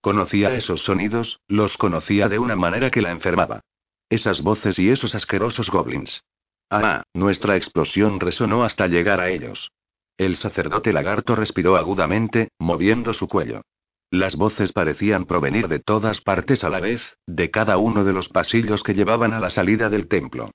Conocía 0.01 0.53
esos 0.55 0.81
sonidos, 0.81 1.39
los 1.47 1.77
conocía 1.77 2.27
de 2.27 2.37
una 2.37 2.57
manera 2.57 2.91
que 2.91 3.01
la 3.01 3.11
enfermaba. 3.11 3.61
Esas 4.09 4.41
voces 4.41 4.77
y 4.77 4.89
esos 4.89 5.15
asquerosos 5.15 5.69
goblins. 5.71 6.21
Ah, 6.69 7.03
nuestra 7.13 7.55
explosión 7.55 8.19
resonó 8.19 8.65
hasta 8.65 8.87
llegar 8.87 9.21
a 9.21 9.29
ellos. 9.29 9.71
El 10.17 10.35
sacerdote 10.35 10.91
lagarto 10.91 11.33
respiró 11.33 11.77
agudamente, 11.77 12.49
moviendo 12.59 13.13
su 13.13 13.29
cuello. 13.29 13.61
Las 14.09 14.37
voces 14.37 14.71
parecían 14.71 15.25
provenir 15.25 15.67
de 15.67 15.79
todas 15.79 16.21
partes 16.21 16.63
a 16.63 16.69
la 16.69 16.79
vez, 16.79 17.17
de 17.27 17.51
cada 17.51 17.77
uno 17.77 18.05
de 18.05 18.13
los 18.13 18.29
pasillos 18.29 18.81
que 18.81 18.93
llevaban 18.93 19.33
a 19.33 19.39
la 19.39 19.49
salida 19.49 19.89
del 19.89 20.07
templo. 20.07 20.51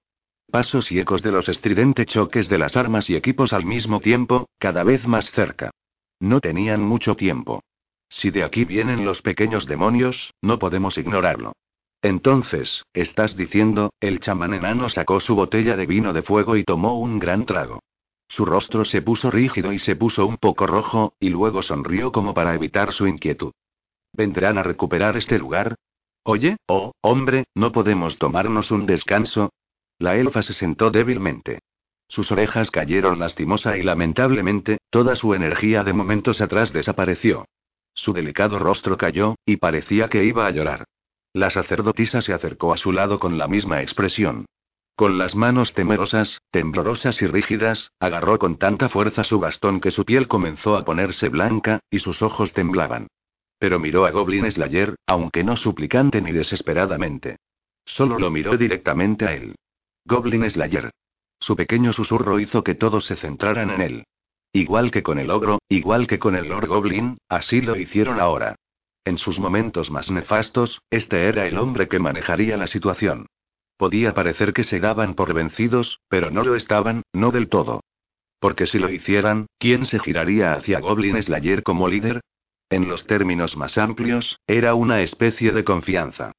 Pasos 0.51 0.91
y 0.91 0.99
ecos 0.99 1.23
de 1.23 1.33
los 1.33 1.49
estridentes 1.49 2.07
choques 2.07 2.49
de 2.49 2.59
las 2.59 2.77
armas 2.77 3.11
y 3.11 3.17
equipos 3.17 3.53
al 3.53 3.67
mismo 3.67 4.01
tiempo, 4.01 4.49
cada 4.59 4.85
vez 4.85 5.07
más 5.07 5.31
cerca. 5.33 5.71
No 6.19 6.41
tenían 6.41 6.83
mucho 6.83 7.15
tiempo. 7.15 7.63
Si 8.09 8.31
de 8.31 8.45
aquí 8.45 8.65
vienen 8.65 9.05
los 9.05 9.21
pequeños 9.21 9.67
demonios, 9.67 10.33
no 10.41 10.59
podemos 10.59 10.97
ignorarlo. 10.97 11.53
Entonces, 12.01 12.85
estás 12.95 13.37
diciendo, 13.37 13.93
el 14.01 14.21
chamán 14.21 14.55
enano 14.55 14.89
sacó 14.89 15.21
su 15.21 15.35
botella 15.35 15.77
de 15.77 15.87
vino 15.87 16.13
de 16.13 16.23
fuego 16.23 16.57
y 16.57 16.65
tomó 16.65 16.99
un 16.99 17.19
gran 17.19 17.47
trago. 17.47 17.81
Su 18.33 18.47
rostro 18.47 18.87
se 18.87 19.03
puso 19.03 19.31
rígido 19.31 19.75
y 19.75 19.79
se 19.79 19.95
puso 19.95 20.25
un 20.25 20.39
poco 20.39 20.67
rojo, 20.67 21.13
y 21.21 21.29
luego 21.29 21.63
sonrió 21.63 22.13
como 22.13 22.33
para 22.33 22.55
evitar 22.55 22.95
su 22.95 23.07
inquietud. 23.07 23.53
¿Vendrán 24.15 24.57
a 24.57 24.63
recuperar 24.63 25.19
este 25.19 25.39
lugar? 25.39 25.75
Oye, 26.25 26.57
oh, 26.67 26.93
hombre, 27.03 27.45
¿no 27.55 27.73
podemos 27.73 28.17
tomarnos 28.17 28.71
un 28.71 28.87
descanso? 28.87 29.53
La 29.99 30.17
elfa 30.17 30.43
se 30.43 30.55
sentó 30.55 30.91
débilmente. 30.91 31.59
Sus 32.09 32.33
orejas 32.33 32.71
cayeron 32.71 33.19
lastimosa 33.19 33.77
y 33.77 33.83
lamentablemente, 33.83 34.79
toda 34.89 35.15
su 35.15 35.35
energía 35.35 35.85
de 35.85 35.93
momentos 35.93 36.41
atrás 36.41 36.73
desapareció. 36.73 37.45
Su 37.93 38.15
delicado 38.15 38.59
rostro 38.59 38.97
cayó, 38.97 39.35
y 39.45 39.59
parecía 39.59 40.09
que 40.09 40.25
iba 40.25 40.47
a 40.47 40.51
llorar. 40.53 40.85
La 41.35 41.51
sacerdotisa 41.51 42.23
se 42.23 42.33
acercó 42.33 42.73
a 42.73 42.79
su 42.79 42.93
lado 42.93 43.19
con 43.19 43.37
la 43.37 43.47
misma 43.47 43.83
expresión. 43.83 44.47
Con 44.95 45.17
las 45.19 45.35
manos 45.35 45.73
temerosas, 45.73 46.43
temblorosas 46.51 47.23
y 47.23 47.27
rígidas, 47.27 47.93
agarró 47.99 48.39
con 48.39 48.59
tanta 48.59 48.89
fuerza 48.89 49.25
su 49.25 49.41
bastón 49.41 49.81
que 49.81 49.91
su 49.91 50.05
piel 50.05 50.29
comenzó 50.29 50.77
a 50.77 50.85
ponerse 50.85 51.29
blanca, 51.29 51.81
y 51.91 52.01
sus 52.01 52.23
ojos 52.23 52.53
temblaban. 52.53 53.09
Pero 53.59 53.79
miró 53.79 54.05
a 54.05 54.11
Goblin 54.11 54.51
Slayer, 54.51 54.97
aunque 55.07 55.45
no 55.45 55.57
suplicante 55.57 56.21
ni 56.21 56.33
desesperadamente. 56.33 57.37
Solo 57.85 58.19
lo 58.19 58.31
miró 58.31 58.57
directamente 58.57 59.27
a 59.27 59.35
él. 59.35 59.55
Goblin 60.05 60.49
Slayer. 60.49 60.91
Su 61.41 61.57
pequeño 61.57 61.93
susurro 61.93 62.39
hizo 62.39 62.63
que 62.63 62.75
todos 62.75 63.07
se 63.07 63.17
centraran 63.17 63.71
en 63.71 63.81
él. 63.81 64.05
Igual 64.53 64.91
que 64.91 65.03
con 65.03 65.19
el 65.19 65.31
ogro, 65.31 65.61
igual 65.69 66.07
que 66.07 66.19
con 66.19 66.37
el 66.37 66.49
Lord 66.49 66.69
Goblin, 66.69 67.17
así 67.29 67.63
lo 67.63 67.77
hicieron 67.77 68.21
ahora. 68.21 68.57
En 69.05 69.17
sus 69.17 69.39
momentos 69.39 69.91
más 69.91 70.11
nefastos, 70.11 70.83
este 70.91 71.27
era 71.27 71.47
el 71.47 71.59
hombre 71.59 71.89
que 71.89 71.99
manejaría 71.99 72.57
la 72.57 72.67
situación. 72.67 73.27
Podía 73.83 74.15
parecer 74.15 74.53
que 74.53 74.63
se 74.63 74.79
daban 74.79 75.15
por 75.15 75.35
vencidos, 75.35 75.99
pero 76.07 76.31
no 76.31 76.45
lo 76.45 76.55
estaban, 76.55 77.03
no 77.13 77.33
del 77.33 77.49
todo. 77.49 77.81
Porque 78.39 78.65
si 78.65 78.79
lo 78.79 78.89
hicieran, 78.89 79.47
¿quién 79.59 79.87
se 79.87 79.99
giraría 79.99 80.53
hacia 80.53 80.79
Goblin 80.79 81.21
Slayer 81.21 81.65
como 81.65 81.89
líder? 81.89 82.21
En 82.71 82.87
los 82.87 83.09
términos 83.09 83.57
más 83.57 83.79
amplios, 83.79 84.39
era 84.47 84.77
una 84.77 85.03
especie 85.03 85.51
de 85.51 85.65
confianza. 85.65 86.31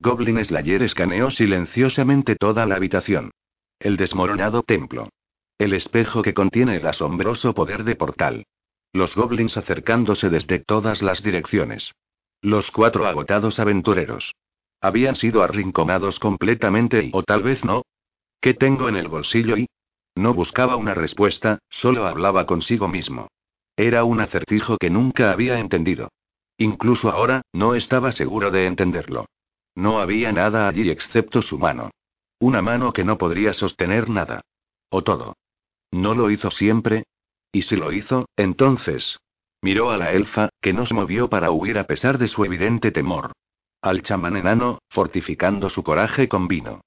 Goblin 0.00 0.44
Slayer 0.44 0.82
escaneó 0.82 1.30
silenciosamente 1.30 2.34
toda 2.34 2.66
la 2.66 2.74
habitación. 2.74 3.30
El 3.78 3.96
desmoronado 3.96 4.64
templo. 4.64 5.10
El 5.58 5.72
espejo 5.72 6.20
que 6.22 6.34
contiene 6.34 6.78
el 6.78 6.86
asombroso 6.88 7.54
poder 7.54 7.84
de 7.84 7.94
portal. 7.94 8.44
Los 8.92 9.14
goblins 9.14 9.56
acercándose 9.56 10.30
desde 10.30 10.58
todas 10.58 11.00
las 11.00 11.22
direcciones. 11.22 11.92
Los 12.42 12.72
cuatro 12.72 13.06
agotados 13.06 13.60
aventureros. 13.60 14.34
Habían 14.80 15.16
sido 15.16 15.42
arrinconados 15.42 16.18
completamente 16.18 17.04
y, 17.04 17.10
o 17.12 17.22
tal 17.22 17.42
vez 17.42 17.64
no. 17.64 17.82
¿Qué 18.40 18.54
tengo 18.54 18.88
en 18.88 18.96
el 18.96 19.08
bolsillo 19.08 19.56
y? 19.56 19.66
No 20.14 20.34
buscaba 20.34 20.76
una 20.76 20.94
respuesta, 20.94 21.58
solo 21.68 22.06
hablaba 22.06 22.46
consigo 22.46 22.88
mismo. 22.88 23.28
Era 23.76 24.04
un 24.04 24.20
acertijo 24.20 24.78
que 24.78 24.90
nunca 24.90 25.30
había 25.30 25.58
entendido. 25.58 26.08
Incluso 26.58 27.10
ahora, 27.10 27.42
no 27.52 27.74
estaba 27.74 28.12
seguro 28.12 28.50
de 28.50 28.66
entenderlo. 28.66 29.26
No 29.74 30.00
había 30.00 30.32
nada 30.32 30.68
allí 30.68 30.88
excepto 30.88 31.42
su 31.42 31.58
mano. 31.58 31.90
Una 32.38 32.62
mano 32.62 32.92
que 32.92 33.04
no 33.04 33.18
podría 33.18 33.52
sostener 33.52 34.08
nada. 34.08 34.40
O 34.88 35.02
todo. 35.02 35.36
¿No 35.90 36.14
lo 36.14 36.30
hizo 36.30 36.50
siempre? 36.50 37.04
Y 37.52 37.62
si 37.62 37.76
lo 37.76 37.92
hizo, 37.92 38.26
entonces. 38.36 39.18
Miró 39.60 39.90
a 39.90 39.96
la 39.96 40.12
elfa, 40.12 40.48
que 40.60 40.72
no 40.72 40.86
se 40.86 40.94
movió 40.94 41.28
para 41.28 41.50
huir 41.50 41.78
a 41.78 41.84
pesar 41.84 42.18
de 42.18 42.28
su 42.28 42.44
evidente 42.44 42.90
temor. 42.90 43.32
Al 43.86 44.02
chamán 44.02 44.36
enano, 44.36 44.80
fortificando 44.88 45.68
su 45.68 45.84
coraje 45.84 46.28
con 46.28 46.48
vino. 46.48 46.80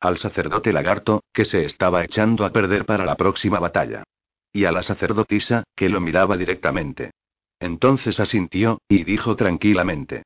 Al 0.00 0.16
sacerdote 0.16 0.72
lagarto, 0.72 1.22
que 1.30 1.44
se 1.44 1.66
estaba 1.66 2.02
echando 2.02 2.46
a 2.46 2.50
perder 2.50 2.86
para 2.86 3.04
la 3.04 3.14
próxima 3.14 3.58
batalla. 3.60 4.04
Y 4.54 4.64
a 4.64 4.72
la 4.72 4.82
sacerdotisa, 4.82 5.64
que 5.74 5.90
lo 5.90 6.00
miraba 6.00 6.34
directamente. 6.38 7.10
Entonces 7.60 8.20
asintió, 8.20 8.80
y 8.88 9.04
dijo 9.04 9.36
tranquilamente. 9.36 10.22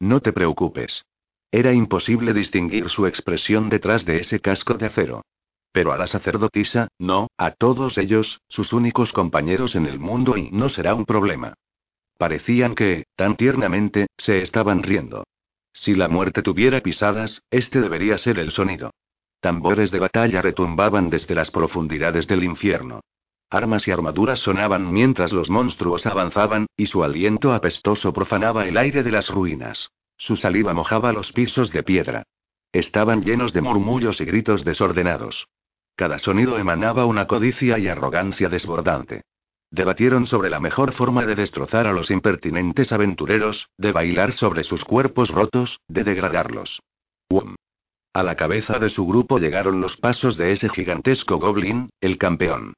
No 0.00 0.18
te 0.18 0.32
preocupes. 0.32 1.04
Era 1.52 1.72
imposible 1.72 2.32
distinguir 2.32 2.88
su 2.90 3.06
expresión 3.06 3.68
detrás 3.68 4.04
de 4.04 4.22
ese 4.22 4.40
casco 4.40 4.74
de 4.74 4.86
acero. 4.86 5.22
Pero 5.70 5.92
a 5.92 5.98
la 5.98 6.08
sacerdotisa, 6.08 6.88
no, 6.98 7.28
a 7.36 7.52
todos 7.52 7.96
ellos, 7.96 8.40
sus 8.48 8.72
únicos 8.72 9.12
compañeros 9.12 9.76
en 9.76 9.86
el 9.86 10.00
mundo 10.00 10.36
y 10.36 10.50
no 10.50 10.68
será 10.68 10.96
un 10.96 11.06
problema. 11.06 11.54
Parecían 12.18 12.74
que, 12.74 13.04
tan 13.14 13.36
tiernamente, 13.36 14.08
se 14.18 14.42
estaban 14.42 14.82
riendo. 14.82 15.22
Si 15.72 15.94
la 15.94 16.08
muerte 16.08 16.42
tuviera 16.42 16.80
pisadas, 16.80 17.42
este 17.50 17.80
debería 17.80 18.18
ser 18.18 18.38
el 18.38 18.50
sonido. 18.50 18.90
Tambores 19.40 19.90
de 19.90 20.00
batalla 20.00 20.42
retumbaban 20.42 21.08
desde 21.08 21.34
las 21.34 21.50
profundidades 21.50 22.26
del 22.26 22.44
infierno. 22.44 23.00
Armas 23.48 23.88
y 23.88 23.90
armaduras 23.90 24.38
sonaban 24.40 24.92
mientras 24.92 25.32
los 25.32 25.50
monstruos 25.50 26.06
avanzaban, 26.06 26.66
y 26.76 26.86
su 26.86 27.02
aliento 27.02 27.52
apestoso 27.52 28.12
profanaba 28.12 28.66
el 28.66 28.76
aire 28.76 29.02
de 29.02 29.10
las 29.10 29.28
ruinas. 29.28 29.90
Su 30.16 30.36
saliva 30.36 30.74
mojaba 30.74 31.12
los 31.12 31.32
pisos 31.32 31.72
de 31.72 31.82
piedra. 31.82 32.24
Estaban 32.72 33.22
llenos 33.22 33.52
de 33.52 33.62
murmullos 33.62 34.20
y 34.20 34.24
gritos 34.26 34.64
desordenados. 34.64 35.48
Cada 35.96 36.18
sonido 36.18 36.58
emanaba 36.58 37.06
una 37.06 37.26
codicia 37.26 37.78
y 37.78 37.88
arrogancia 37.88 38.48
desbordante. 38.48 39.22
Debatieron 39.70 40.26
sobre 40.26 40.50
la 40.50 40.58
mejor 40.58 40.92
forma 40.92 41.24
de 41.24 41.36
destrozar 41.36 41.86
a 41.86 41.92
los 41.92 42.10
impertinentes 42.10 42.92
aventureros, 42.92 43.68
de 43.78 43.92
bailar 43.92 44.32
sobre 44.32 44.64
sus 44.64 44.84
cuerpos 44.84 45.30
rotos, 45.30 45.78
de 45.86 46.02
degradarlos. 46.02 46.80
¡Um! 47.28 47.54
A 48.12 48.24
la 48.24 48.34
cabeza 48.34 48.80
de 48.80 48.90
su 48.90 49.06
grupo 49.06 49.38
llegaron 49.38 49.80
los 49.80 49.96
pasos 49.96 50.36
de 50.36 50.50
ese 50.50 50.68
gigantesco 50.68 51.38
goblin, 51.38 51.90
el 52.00 52.18
campeón. 52.18 52.74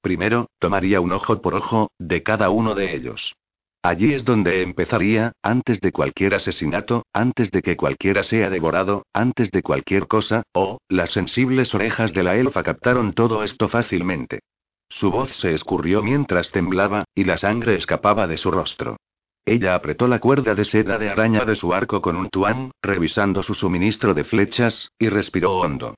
Primero, 0.00 0.46
tomaría 0.60 1.00
un 1.00 1.10
ojo 1.10 1.42
por 1.42 1.56
ojo, 1.56 1.90
de 1.98 2.22
cada 2.22 2.50
uno 2.50 2.76
de 2.76 2.94
ellos. 2.94 3.34
Allí 3.82 4.14
es 4.14 4.24
donde 4.24 4.62
empezaría, 4.62 5.32
antes 5.42 5.80
de 5.80 5.90
cualquier 5.90 6.34
asesinato, 6.34 7.04
antes 7.12 7.50
de 7.50 7.62
que 7.62 7.76
cualquiera 7.76 8.22
sea 8.22 8.50
devorado, 8.50 9.04
antes 9.12 9.50
de 9.50 9.62
cualquier 9.62 10.06
cosa, 10.06 10.44
oh, 10.52 10.78
las 10.88 11.10
sensibles 11.10 11.74
orejas 11.74 12.12
de 12.12 12.22
la 12.22 12.36
elfa 12.36 12.62
captaron 12.62 13.12
todo 13.12 13.42
esto 13.42 13.68
fácilmente. 13.68 14.40
Su 14.88 15.10
voz 15.10 15.34
se 15.36 15.54
escurrió 15.54 16.02
mientras 16.02 16.50
temblaba, 16.50 17.04
y 17.14 17.24
la 17.24 17.36
sangre 17.36 17.74
escapaba 17.74 18.26
de 18.26 18.36
su 18.36 18.50
rostro. 18.50 18.96
Ella 19.44 19.74
apretó 19.74 20.08
la 20.08 20.18
cuerda 20.18 20.54
de 20.54 20.64
seda 20.64 20.98
de 20.98 21.08
araña 21.08 21.44
de 21.44 21.56
su 21.56 21.72
arco 21.72 22.02
con 22.02 22.16
un 22.16 22.28
tuán, 22.28 22.70
revisando 22.82 23.42
su 23.42 23.54
suministro 23.54 24.14
de 24.14 24.24
flechas, 24.24 24.90
y 24.98 25.08
respiró 25.08 25.58
hondo. 25.58 25.94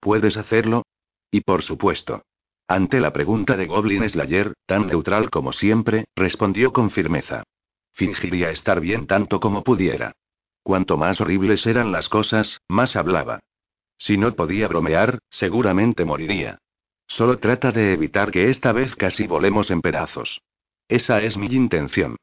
¿Puedes 0.00 0.36
hacerlo? 0.36 0.84
Y 1.30 1.40
por 1.40 1.62
supuesto. 1.62 2.22
Ante 2.66 3.00
la 3.00 3.12
pregunta 3.12 3.56
de 3.56 3.66
Goblin 3.66 4.08
Slayer, 4.08 4.54
tan 4.66 4.86
neutral 4.86 5.28
como 5.28 5.52
siempre, 5.52 6.06
respondió 6.16 6.72
con 6.72 6.90
firmeza. 6.90 7.42
Fingiría 7.92 8.50
estar 8.50 8.80
bien 8.80 9.06
tanto 9.06 9.38
como 9.38 9.62
pudiera. 9.62 10.12
Cuanto 10.62 10.96
más 10.96 11.20
horribles 11.20 11.66
eran 11.66 11.92
las 11.92 12.08
cosas, 12.08 12.62
más 12.68 12.96
hablaba. 12.96 13.40
Si 13.98 14.16
no 14.16 14.34
podía 14.34 14.66
bromear, 14.66 15.18
seguramente 15.28 16.06
moriría. 16.06 16.58
Solo 17.06 17.38
trata 17.38 17.70
de 17.70 17.92
evitar 17.92 18.30
que 18.30 18.50
esta 18.50 18.72
vez 18.72 18.94
casi 18.96 19.26
volemos 19.26 19.70
en 19.70 19.80
pedazos. 19.80 20.40
Esa 20.88 21.22
es 21.22 21.36
mi 21.36 21.46
intención. 21.46 22.16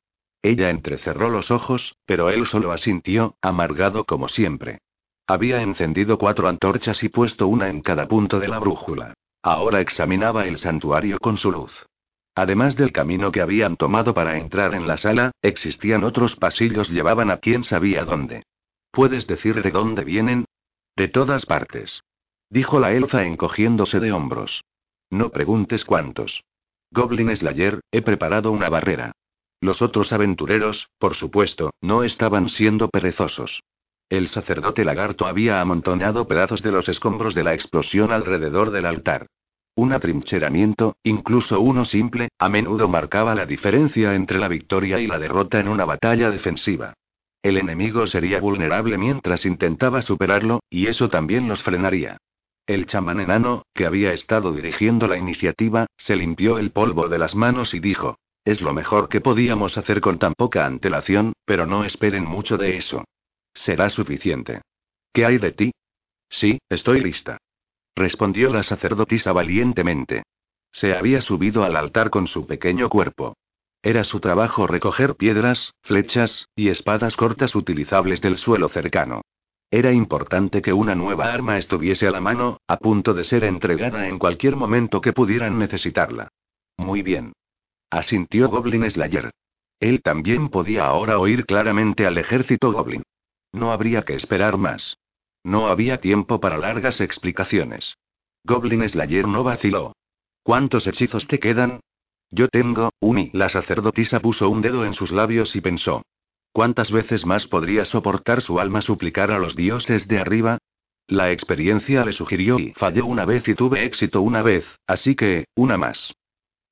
Ella 0.43 0.69
entrecerró 0.69 1.29
los 1.29 1.51
ojos, 1.51 1.95
pero 2.05 2.29
él 2.29 2.45
solo 2.47 2.71
asintió, 2.71 3.35
amargado 3.41 4.05
como 4.05 4.27
siempre. 4.27 4.79
Había 5.27 5.61
encendido 5.61 6.17
cuatro 6.17 6.47
antorchas 6.47 7.03
y 7.03 7.09
puesto 7.09 7.47
una 7.47 7.69
en 7.69 7.81
cada 7.81 8.07
punto 8.07 8.39
de 8.39 8.47
la 8.47 8.59
brújula. 8.59 9.13
Ahora 9.43 9.79
examinaba 9.79 10.45
el 10.45 10.57
santuario 10.57 11.19
con 11.19 11.37
su 11.37 11.51
luz. 11.51 11.85
Además 12.35 12.75
del 12.75 12.91
camino 12.91 13.31
que 13.31 13.41
habían 13.41 13.75
tomado 13.77 14.13
para 14.13 14.37
entrar 14.37 14.73
en 14.73 14.87
la 14.87 14.97
sala, 14.97 15.31
existían 15.41 16.03
otros 16.03 16.35
pasillos 16.35 16.89
llevaban 16.89 17.29
a 17.29 17.37
quién 17.37 17.63
sabía 17.63 18.03
dónde. 18.03 18.43
¿Puedes 18.91 19.27
decir 19.27 19.61
de 19.61 19.71
dónde 19.71 20.03
vienen? 20.03 20.45
De 20.95 21.07
todas 21.07 21.45
partes. 21.45 22.01
Dijo 22.49 22.79
la 22.79 22.91
elfa 22.93 23.23
encogiéndose 23.23 23.99
de 23.99 24.11
hombros. 24.11 24.63
No 25.11 25.29
preguntes 25.29 25.83
cuántos. 25.85 26.43
Goblin 26.89 27.35
Slayer, 27.35 27.81
he 27.91 28.01
preparado 28.01 28.51
una 28.51 28.69
barrera. 28.69 29.11
Los 29.59 29.81
otros 29.81 30.13
aventureros, 30.13 30.89
por 30.97 31.15
supuesto, 31.15 31.71
no 31.81 32.03
estaban 32.03 32.49
siendo 32.49 32.89
perezosos. 32.89 33.61
El 34.09 34.29
sacerdote 34.29 34.83
lagarto 34.83 35.27
había 35.27 35.61
amontonado 35.61 36.27
pedazos 36.27 36.61
de 36.63 36.71
los 36.71 36.89
escombros 36.89 37.35
de 37.35 37.43
la 37.43 37.53
explosión 37.53 38.11
alrededor 38.11 38.71
del 38.71 38.85
altar. 38.85 39.27
Un 39.75 39.93
atrincheramiento, 39.93 40.95
incluso 41.03 41.61
uno 41.61 41.85
simple, 41.85 42.29
a 42.39 42.49
menudo 42.49 42.87
marcaba 42.87 43.35
la 43.35 43.45
diferencia 43.45 44.15
entre 44.15 44.39
la 44.39 44.47
victoria 44.47 44.99
y 44.99 45.07
la 45.07 45.19
derrota 45.19 45.59
en 45.59 45.67
una 45.67 45.85
batalla 45.85 46.29
defensiva. 46.29 46.93
El 47.41 47.57
enemigo 47.57 48.07
sería 48.07 48.39
vulnerable 48.39 48.97
mientras 48.97 49.45
intentaba 49.45 50.01
superarlo, 50.01 50.61
y 50.69 50.87
eso 50.87 51.09
también 51.09 51.47
los 51.47 51.63
frenaría. 51.63 52.17
El 52.65 52.85
chamán 52.85 53.19
enano, 53.19 53.63
que 53.73 53.85
había 53.85 54.13
estado 54.13 54.53
dirigiendo 54.53 55.07
la 55.07 55.17
iniciativa, 55.17 55.87
se 55.97 56.15
limpió 56.15 56.57
el 56.57 56.71
polvo 56.71 57.09
de 57.09 57.17
las 57.17 57.35
manos 57.35 57.73
y 57.73 57.79
dijo, 57.79 58.17
es 58.43 58.61
lo 58.61 58.73
mejor 58.73 59.07
que 59.09 59.21
podíamos 59.21 59.77
hacer 59.77 60.01
con 60.01 60.17
tan 60.17 60.33
poca 60.33 60.65
antelación, 60.65 61.33
pero 61.45 61.67
no 61.67 61.83
esperen 61.83 62.25
mucho 62.25 62.57
de 62.57 62.77
eso. 62.77 63.03
Será 63.53 63.89
suficiente. 63.89 64.61
¿Qué 65.13 65.25
hay 65.25 65.37
de 65.37 65.51
ti? 65.51 65.71
Sí, 66.29 66.59
estoy 66.69 67.01
lista. 67.01 67.37
Respondió 67.95 68.51
la 68.51 68.63
sacerdotisa 68.63 69.31
valientemente. 69.31 70.23
Se 70.71 70.95
había 70.95 71.21
subido 71.21 71.63
al 71.63 71.75
altar 71.75 72.09
con 72.09 72.27
su 72.27 72.47
pequeño 72.47 72.89
cuerpo. 72.89 73.35
Era 73.83 74.03
su 74.03 74.19
trabajo 74.19 74.67
recoger 74.67 75.15
piedras, 75.15 75.73
flechas, 75.81 76.47
y 76.55 76.69
espadas 76.69 77.17
cortas 77.17 77.55
utilizables 77.55 78.21
del 78.21 78.37
suelo 78.37 78.69
cercano. 78.69 79.21
Era 79.73 79.93
importante 79.93 80.61
que 80.61 80.73
una 80.73 80.95
nueva 80.95 81.31
arma 81.31 81.57
estuviese 81.57 82.05
a 82.05 82.11
la 82.11 82.19
mano, 82.19 82.59
a 82.67 82.75
punto 82.75 83.13
de 83.13 83.23
ser 83.23 83.45
entregada 83.45 84.09
en 84.09 84.19
cualquier 84.19 84.57
momento 84.57 84.99
que 84.99 85.13
pudieran 85.13 85.57
necesitarla. 85.57 86.27
Muy 86.75 87.01
bien. 87.01 87.31
Asintió 87.89 88.49
Goblin 88.49 88.89
Slayer. 88.91 89.31
Él 89.79 90.01
también 90.01 90.49
podía 90.49 90.85
ahora 90.85 91.19
oír 91.19 91.45
claramente 91.45 92.05
al 92.05 92.17
ejército 92.17 92.73
Goblin. 92.73 93.03
No 93.53 93.71
habría 93.71 94.01
que 94.01 94.13
esperar 94.13 94.57
más. 94.57 94.97
No 95.41 95.67
había 95.67 95.99
tiempo 95.99 96.41
para 96.41 96.57
largas 96.57 96.99
explicaciones. 96.99 97.95
Goblin 98.43 98.87
Slayer 98.87 99.25
no 99.25 99.43
vaciló. 99.43 99.93
¿Cuántos 100.43 100.85
hechizos 100.85 101.27
te 101.27 101.39
quedan? 101.39 101.79
Yo 102.29 102.49
tengo, 102.49 102.89
Uni. 102.99 103.29
La 103.33 103.47
sacerdotisa 103.47 104.19
puso 104.19 104.49
un 104.49 104.61
dedo 104.61 104.83
en 104.83 104.93
sus 104.93 105.11
labios 105.11 105.55
y 105.55 105.61
pensó. 105.61 106.01
¿Cuántas 106.53 106.91
veces 106.91 107.25
más 107.25 107.47
podría 107.47 107.85
soportar 107.85 108.41
su 108.41 108.59
alma 108.59 108.81
suplicar 108.81 109.31
a 109.31 109.39
los 109.39 109.55
dioses 109.55 110.07
de 110.07 110.19
arriba? 110.19 110.57
La 111.07 111.31
experiencia 111.31 112.05
le 112.05 112.13
sugirió 112.13 112.59
y 112.59 112.73
fallé 112.73 113.01
una 113.01 113.25
vez 113.25 113.47
y 113.47 113.55
tuve 113.55 113.85
éxito 113.85 114.21
una 114.21 114.41
vez, 114.41 114.65
así 114.85 115.15
que, 115.15 115.45
una 115.55 115.77
más. 115.77 116.13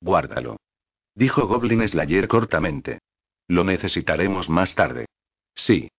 Guárdalo. 0.00 0.56
Dijo 1.14 1.46
Goblin 1.46 1.86
Slayer 1.86 2.28
cortamente. 2.28 3.00
Lo 3.48 3.64
necesitaremos 3.64 4.48
más 4.48 4.74
tarde. 4.74 5.06
Sí. 5.54 5.90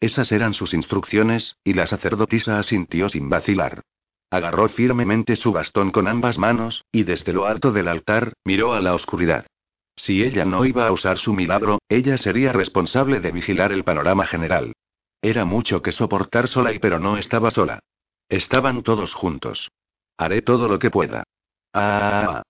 Esas 0.00 0.32
eran 0.32 0.54
sus 0.54 0.74
instrucciones, 0.74 1.56
y 1.64 1.74
la 1.74 1.86
sacerdotisa 1.86 2.58
asintió 2.58 3.08
sin 3.08 3.28
vacilar. 3.28 3.82
Agarró 4.30 4.68
firmemente 4.68 5.36
su 5.36 5.52
bastón 5.52 5.90
con 5.90 6.08
ambas 6.08 6.38
manos, 6.38 6.84
y 6.90 7.04
desde 7.04 7.32
lo 7.32 7.46
alto 7.46 7.70
del 7.72 7.88
altar, 7.88 8.32
miró 8.44 8.74
a 8.74 8.80
la 8.80 8.94
oscuridad. 8.94 9.46
Si 9.96 10.22
ella 10.22 10.44
no 10.44 10.64
iba 10.64 10.86
a 10.86 10.92
usar 10.92 11.18
su 11.18 11.32
milagro, 11.32 11.78
ella 11.88 12.16
sería 12.16 12.52
responsable 12.52 13.20
de 13.20 13.32
vigilar 13.32 13.72
el 13.72 13.84
panorama 13.84 14.26
general. 14.26 14.72
Era 15.22 15.44
mucho 15.44 15.82
que 15.82 15.92
soportar 15.92 16.48
sola 16.48 16.72
y 16.72 16.78
pero 16.78 16.98
no 16.98 17.16
estaba 17.16 17.50
sola. 17.50 17.80
Estaban 18.28 18.82
todos 18.82 19.14
juntos. 19.14 19.70
Haré 20.16 20.42
todo 20.42 20.68
lo 20.68 20.78
que 20.78 20.90
pueda. 20.90 21.24
Ah. 21.72 22.42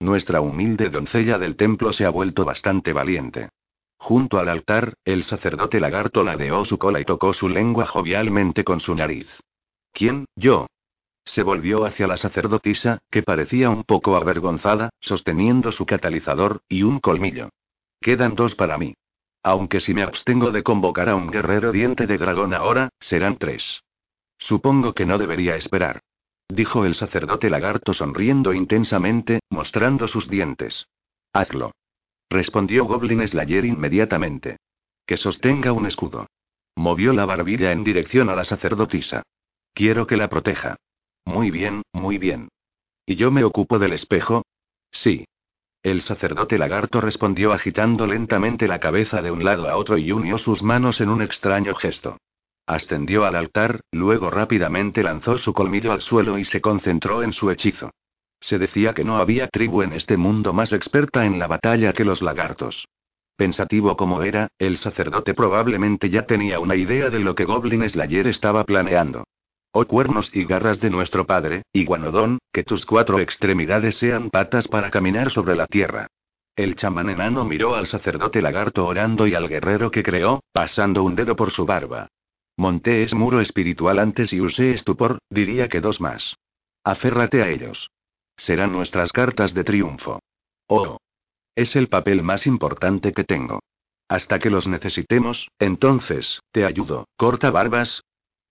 Nuestra 0.00 0.40
humilde 0.40 0.90
doncella 0.90 1.38
del 1.38 1.56
templo 1.56 1.92
se 1.92 2.04
ha 2.04 2.10
vuelto 2.10 2.44
bastante 2.44 2.92
valiente. 2.92 3.50
Junto 3.98 4.38
al 4.38 4.48
altar, 4.48 4.94
el 5.04 5.22
sacerdote 5.22 5.78
lagarto 5.78 6.24
ladeó 6.24 6.64
su 6.64 6.76
cola 6.76 7.00
y 7.00 7.04
tocó 7.04 7.32
su 7.32 7.48
lengua 7.48 7.86
jovialmente 7.86 8.64
con 8.64 8.80
su 8.80 8.96
nariz. 8.96 9.28
¿Quién? 9.92 10.24
Yo. 10.34 10.66
Se 11.24 11.42
volvió 11.42 11.84
hacia 11.84 12.06
la 12.06 12.16
sacerdotisa, 12.16 12.98
que 13.10 13.22
parecía 13.22 13.70
un 13.70 13.84
poco 13.84 14.16
avergonzada, 14.16 14.90
sosteniendo 15.00 15.72
su 15.72 15.86
catalizador, 15.86 16.62
y 16.68 16.82
un 16.82 17.00
colmillo. 17.00 17.50
Quedan 18.00 18.34
dos 18.34 18.54
para 18.54 18.78
mí. 18.78 18.94
Aunque 19.42 19.80
si 19.80 19.94
me 19.94 20.02
abstengo 20.02 20.50
de 20.50 20.62
convocar 20.62 21.08
a 21.08 21.16
un 21.16 21.30
guerrero 21.30 21.72
diente 21.72 22.06
de 22.06 22.18
dragón 22.18 22.54
ahora, 22.54 22.90
serán 23.00 23.38
tres. 23.38 23.82
Supongo 24.38 24.92
que 24.92 25.06
no 25.06 25.18
debería 25.18 25.56
esperar. 25.56 26.00
Dijo 26.48 26.84
el 26.84 26.94
sacerdote 26.94 27.48
lagarto 27.48 27.94
sonriendo 27.94 28.52
intensamente, 28.52 29.40
mostrando 29.48 30.08
sus 30.08 30.28
dientes. 30.28 30.86
Hazlo. 31.32 31.72
Respondió 32.28 32.84
Goblin 32.84 33.26
Slayer 33.26 33.64
inmediatamente. 33.64 34.58
Que 35.06 35.16
sostenga 35.16 35.72
un 35.72 35.86
escudo. 35.86 36.26
Movió 36.76 37.12
la 37.12 37.26
barbilla 37.26 37.72
en 37.72 37.84
dirección 37.84 38.28
a 38.30 38.36
la 38.36 38.44
sacerdotisa. 38.44 39.22
Quiero 39.74 40.06
que 40.06 40.16
la 40.16 40.28
proteja. 40.28 40.76
Muy 41.24 41.50
bien, 41.50 41.82
muy 41.92 42.18
bien. 42.18 42.48
¿Y 43.06 43.16
yo 43.16 43.30
me 43.30 43.44
ocupo 43.44 43.78
del 43.78 43.92
espejo? 43.92 44.42
Sí. 44.90 45.24
El 45.82 46.02
sacerdote 46.02 46.58
lagarto 46.58 47.00
respondió 47.00 47.52
agitando 47.52 48.06
lentamente 48.06 48.68
la 48.68 48.78
cabeza 48.78 49.20
de 49.20 49.30
un 49.30 49.44
lado 49.44 49.68
a 49.68 49.76
otro 49.76 49.98
y 49.98 50.12
unió 50.12 50.38
sus 50.38 50.62
manos 50.62 51.00
en 51.00 51.08
un 51.08 51.22
extraño 51.22 51.74
gesto. 51.74 52.18
Ascendió 52.66 53.24
al 53.24 53.34
altar, 53.34 53.80
luego 53.90 54.30
rápidamente 54.30 55.02
lanzó 55.02 55.36
su 55.38 55.52
colmillo 55.52 55.92
al 55.92 56.00
suelo 56.00 56.38
y 56.38 56.44
se 56.44 56.60
concentró 56.60 57.22
en 57.24 57.32
su 57.32 57.50
hechizo. 57.50 57.90
Se 58.38 58.58
decía 58.58 58.94
que 58.94 59.04
no 59.04 59.16
había 59.16 59.48
tribu 59.48 59.82
en 59.82 59.92
este 59.92 60.16
mundo 60.16 60.52
más 60.52 60.72
experta 60.72 61.24
en 61.26 61.38
la 61.38 61.48
batalla 61.48 61.92
que 61.92 62.04
los 62.04 62.22
lagartos. 62.22 62.86
Pensativo 63.36 63.96
como 63.96 64.22
era, 64.22 64.48
el 64.58 64.78
sacerdote 64.78 65.34
probablemente 65.34 66.10
ya 66.10 66.26
tenía 66.26 66.60
una 66.60 66.76
idea 66.76 67.10
de 67.10 67.18
lo 67.18 67.34
que 67.34 67.44
Goblin 67.44 67.88
Slayer 67.88 68.28
estaba 68.28 68.64
planeando. 68.64 69.24
Oh 69.72 69.86
cuernos 69.86 70.30
y 70.34 70.44
garras 70.44 70.80
de 70.80 70.90
nuestro 70.90 71.26
padre, 71.26 71.62
Iguanodón, 71.72 72.38
que 72.52 72.62
tus 72.62 72.84
cuatro 72.84 73.18
extremidades 73.20 73.96
sean 73.96 74.28
patas 74.28 74.68
para 74.68 74.90
caminar 74.90 75.30
sobre 75.30 75.56
la 75.56 75.66
tierra. 75.66 76.08
El 76.54 76.76
chamán 76.76 77.08
enano 77.08 77.46
miró 77.46 77.74
al 77.74 77.86
sacerdote 77.86 78.42
lagarto 78.42 78.86
orando 78.86 79.26
y 79.26 79.34
al 79.34 79.48
guerrero 79.48 79.90
que 79.90 80.02
creó, 80.02 80.42
pasando 80.52 81.02
un 81.02 81.16
dedo 81.16 81.34
por 81.36 81.50
su 81.50 81.64
barba. 81.64 82.08
Monté 82.58 83.02
es 83.02 83.14
muro 83.14 83.40
espiritual 83.40 83.98
antes 83.98 84.34
y 84.34 84.40
usé 84.42 84.72
estupor, 84.72 85.18
diría 85.30 85.68
que 85.68 85.80
dos 85.80 86.02
más. 86.02 86.36
Aférrate 86.84 87.42
a 87.42 87.48
ellos. 87.48 87.90
Serán 88.36 88.72
nuestras 88.72 89.10
cartas 89.10 89.54
de 89.54 89.64
triunfo. 89.64 90.20
Oh. 90.66 90.98
Es 91.54 91.76
el 91.76 91.88
papel 91.88 92.22
más 92.22 92.46
importante 92.46 93.12
que 93.12 93.24
tengo. 93.24 93.60
Hasta 94.08 94.38
que 94.38 94.50
los 94.50 94.68
necesitemos, 94.68 95.48
entonces, 95.58 96.40
te 96.50 96.66
ayudo, 96.66 97.06
corta 97.16 97.50
barbas. 97.50 98.02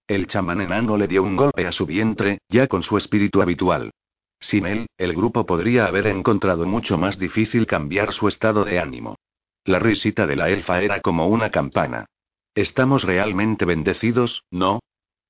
El 0.07 0.27
chamán 0.27 0.61
enano 0.61 0.97
le 0.97 1.07
dio 1.07 1.23
un 1.23 1.35
golpe 1.35 1.65
a 1.65 1.71
su 1.71 1.85
vientre, 1.85 2.39
ya 2.49 2.67
con 2.67 2.83
su 2.83 2.97
espíritu 2.97 3.41
habitual. 3.41 3.91
Sin 4.39 4.65
él, 4.65 4.87
el 4.97 5.13
grupo 5.13 5.45
podría 5.45 5.85
haber 5.85 6.07
encontrado 6.07 6.65
mucho 6.65 6.97
más 6.97 7.19
difícil 7.19 7.67
cambiar 7.67 8.11
su 8.11 8.27
estado 8.27 8.65
de 8.65 8.79
ánimo. 8.79 9.15
La 9.63 9.79
risita 9.79 10.25
de 10.25 10.35
la 10.35 10.49
elfa 10.49 10.81
era 10.81 11.01
como 11.01 11.27
una 11.27 11.51
campana. 11.51 12.07
Estamos 12.55 13.03
realmente 13.03 13.65
bendecidos, 13.65 14.43
¿no? 14.49 14.79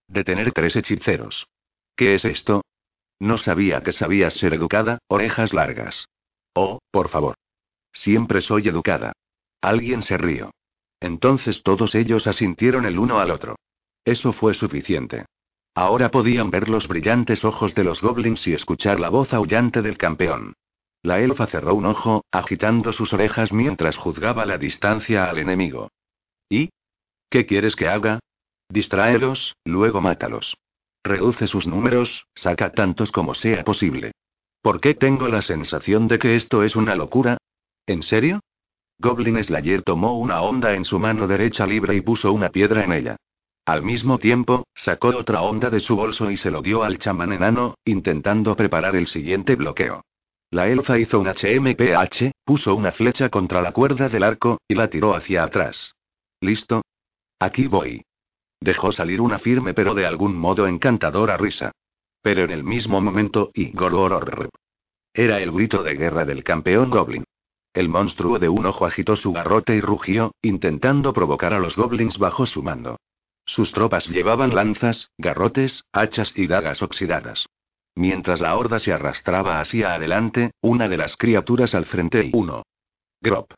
De 0.07 0.23
tener 0.23 0.53
tres 0.53 0.75
hechiceros. 0.75 1.47
¿Qué 1.95 2.15
es 2.15 2.25
esto? 2.25 2.63
No 3.19 3.37
sabía 3.37 3.83
que 3.83 3.91
sabías 3.91 4.33
ser 4.33 4.53
educada, 4.53 4.99
orejas 5.07 5.53
largas. 5.53 6.07
Oh, 6.53 6.79
por 6.89 7.09
favor. 7.09 7.35
Siempre 7.91 8.41
soy 8.41 8.67
educada. 8.67 9.13
Alguien 9.61 10.01
se 10.01 10.17
rió. 10.17 10.51
Entonces 10.99 11.61
todos 11.63 11.93
ellos 11.95 12.27
asintieron 12.27 12.85
el 12.85 12.97
uno 12.97 13.19
al 13.19 13.31
otro. 13.31 13.57
Eso 14.05 14.33
fue 14.33 14.53
suficiente. 14.53 15.25
Ahora 15.75 16.11
podían 16.11 16.49
ver 16.49 16.67
los 16.67 16.87
brillantes 16.87 17.45
ojos 17.45 17.75
de 17.75 17.83
los 17.83 18.01
goblins 18.01 18.45
y 18.47 18.53
escuchar 18.53 18.99
la 18.99 19.09
voz 19.09 19.33
aullante 19.33 19.81
del 19.81 19.97
campeón. 19.97 20.53
La 21.03 21.19
elfa 21.19 21.47
cerró 21.47 21.73
un 21.73 21.85
ojo, 21.85 22.25
agitando 22.31 22.93
sus 22.93 23.13
orejas 23.13 23.53
mientras 23.53 23.97
juzgaba 23.97 24.45
la 24.45 24.57
distancia 24.57 25.29
al 25.29 25.39
enemigo. 25.39 25.89
¿Y? 26.49 26.69
¿Qué 27.29 27.45
quieres 27.45 27.75
que 27.75 27.87
haga? 27.87 28.19
Distráelos, 28.69 29.55
luego 29.65 30.01
mátalos. 30.01 30.57
Reduce 31.03 31.47
sus 31.47 31.65
números, 31.65 32.25
saca 32.35 32.71
tantos 32.71 33.11
como 33.11 33.33
sea 33.33 33.63
posible. 33.63 34.11
¿Por 34.61 34.79
qué 34.79 34.93
tengo 34.93 35.27
la 35.27 35.41
sensación 35.41 36.07
de 36.07 36.19
que 36.19 36.35
esto 36.35 36.63
es 36.63 36.75
una 36.75 36.95
locura? 36.95 37.37
¿En 37.87 38.03
serio? 38.03 38.41
Goblin 38.99 39.43
Slayer 39.43 39.81
tomó 39.81 40.19
una 40.19 40.41
onda 40.41 40.75
en 40.75 40.85
su 40.85 40.99
mano 40.99 41.27
derecha 41.27 41.65
libre 41.65 41.95
y 41.95 42.01
puso 42.01 42.31
una 42.31 42.49
piedra 42.49 42.83
en 42.83 42.91
ella. 42.93 43.17
Al 43.65 43.83
mismo 43.83 44.17
tiempo, 44.17 44.65
sacó 44.73 45.09
otra 45.09 45.41
onda 45.43 45.69
de 45.69 45.79
su 45.79 45.95
bolso 45.95 46.31
y 46.31 46.37
se 46.37 46.49
lo 46.49 46.61
dio 46.61 46.83
al 46.83 46.97
chamán 46.97 47.31
enano, 47.31 47.75
intentando 47.85 48.55
preparar 48.55 48.95
el 48.95 49.07
siguiente 49.07 49.55
bloqueo. 49.55 50.03
La 50.49 50.67
elfa 50.67 50.97
hizo 50.97 51.19
un 51.19 51.27
HMPH, 51.27 52.31
puso 52.43 52.75
una 52.75 52.91
flecha 52.91 53.29
contra 53.29 53.61
la 53.61 53.71
cuerda 53.71 54.09
del 54.09 54.23
arco, 54.23 54.59
y 54.67 54.73
la 54.75 54.89
tiró 54.89 55.15
hacia 55.15 55.43
atrás. 55.43 55.93
¿Listo? 56.41 56.81
Aquí 57.39 57.67
voy. 57.67 58.03
Dejó 58.59 58.91
salir 58.91 59.21
una 59.21 59.39
firme 59.39 59.73
pero 59.73 59.93
de 59.93 60.05
algún 60.05 60.35
modo 60.35 60.67
encantadora 60.67 61.37
risa. 61.37 61.71
Pero 62.21 62.43
en 62.43 62.51
el 62.51 62.63
mismo 62.63 62.99
momento, 62.99 63.51
Igor 63.53 64.49
Era 65.13 65.39
el 65.39 65.51
grito 65.51 65.83
de 65.83 65.95
guerra 65.95 66.25
del 66.25 66.43
campeón 66.43 66.89
Goblin. 66.89 67.23
El 67.73 67.89
monstruo 67.89 68.37
de 68.37 68.49
un 68.49 68.65
ojo 68.65 68.85
agitó 68.85 69.15
su 69.15 69.31
garrote 69.31 69.75
y 69.75 69.81
rugió, 69.81 70.33
intentando 70.41 71.13
provocar 71.13 71.53
a 71.53 71.59
los 71.59 71.77
goblins 71.77 72.17
bajo 72.17 72.45
su 72.45 72.61
mando. 72.61 72.97
Sus 73.51 73.73
tropas 73.73 74.07
llevaban 74.07 74.55
lanzas, 74.55 75.11
garrotes, 75.17 75.83
hachas 75.91 76.31
y 76.37 76.47
dagas 76.47 76.81
oxidadas. 76.81 77.47
Mientras 77.95 78.39
la 78.39 78.55
horda 78.55 78.79
se 78.79 78.93
arrastraba 78.93 79.59
hacia 79.59 79.93
adelante, 79.93 80.51
una 80.61 80.87
de 80.87 80.95
las 80.95 81.17
criaturas 81.17 81.75
al 81.75 81.85
frente 81.85 82.23
y 82.23 82.31
uno. 82.33 82.63
Grop. 83.19 83.51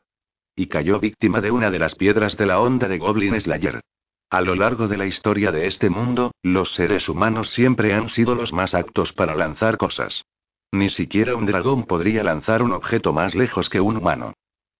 Y 0.56 0.66
cayó 0.66 0.98
víctima 0.98 1.40
de 1.40 1.52
una 1.52 1.70
de 1.70 1.78
las 1.78 1.94
piedras 1.94 2.36
de 2.36 2.46
la 2.46 2.58
onda 2.58 2.88
de 2.88 2.98
Goblin 2.98 3.40
Slayer. 3.40 3.82
A 4.30 4.40
lo 4.40 4.56
largo 4.56 4.88
de 4.88 4.96
la 4.96 5.06
historia 5.06 5.52
de 5.52 5.68
este 5.68 5.88
mundo, 5.90 6.32
los 6.42 6.74
seres 6.74 7.08
humanos 7.08 7.50
siempre 7.50 7.94
han 7.94 8.08
sido 8.08 8.34
los 8.34 8.52
más 8.52 8.74
aptos 8.74 9.12
para 9.12 9.36
lanzar 9.36 9.76
cosas. 9.76 10.24
Ni 10.72 10.88
siquiera 10.88 11.36
un 11.36 11.46
dragón 11.46 11.84
podría 11.84 12.24
lanzar 12.24 12.64
un 12.64 12.72
objeto 12.72 13.12
más 13.12 13.36
lejos 13.36 13.70
que 13.70 13.80
un 13.80 13.98
humano. 13.98 14.32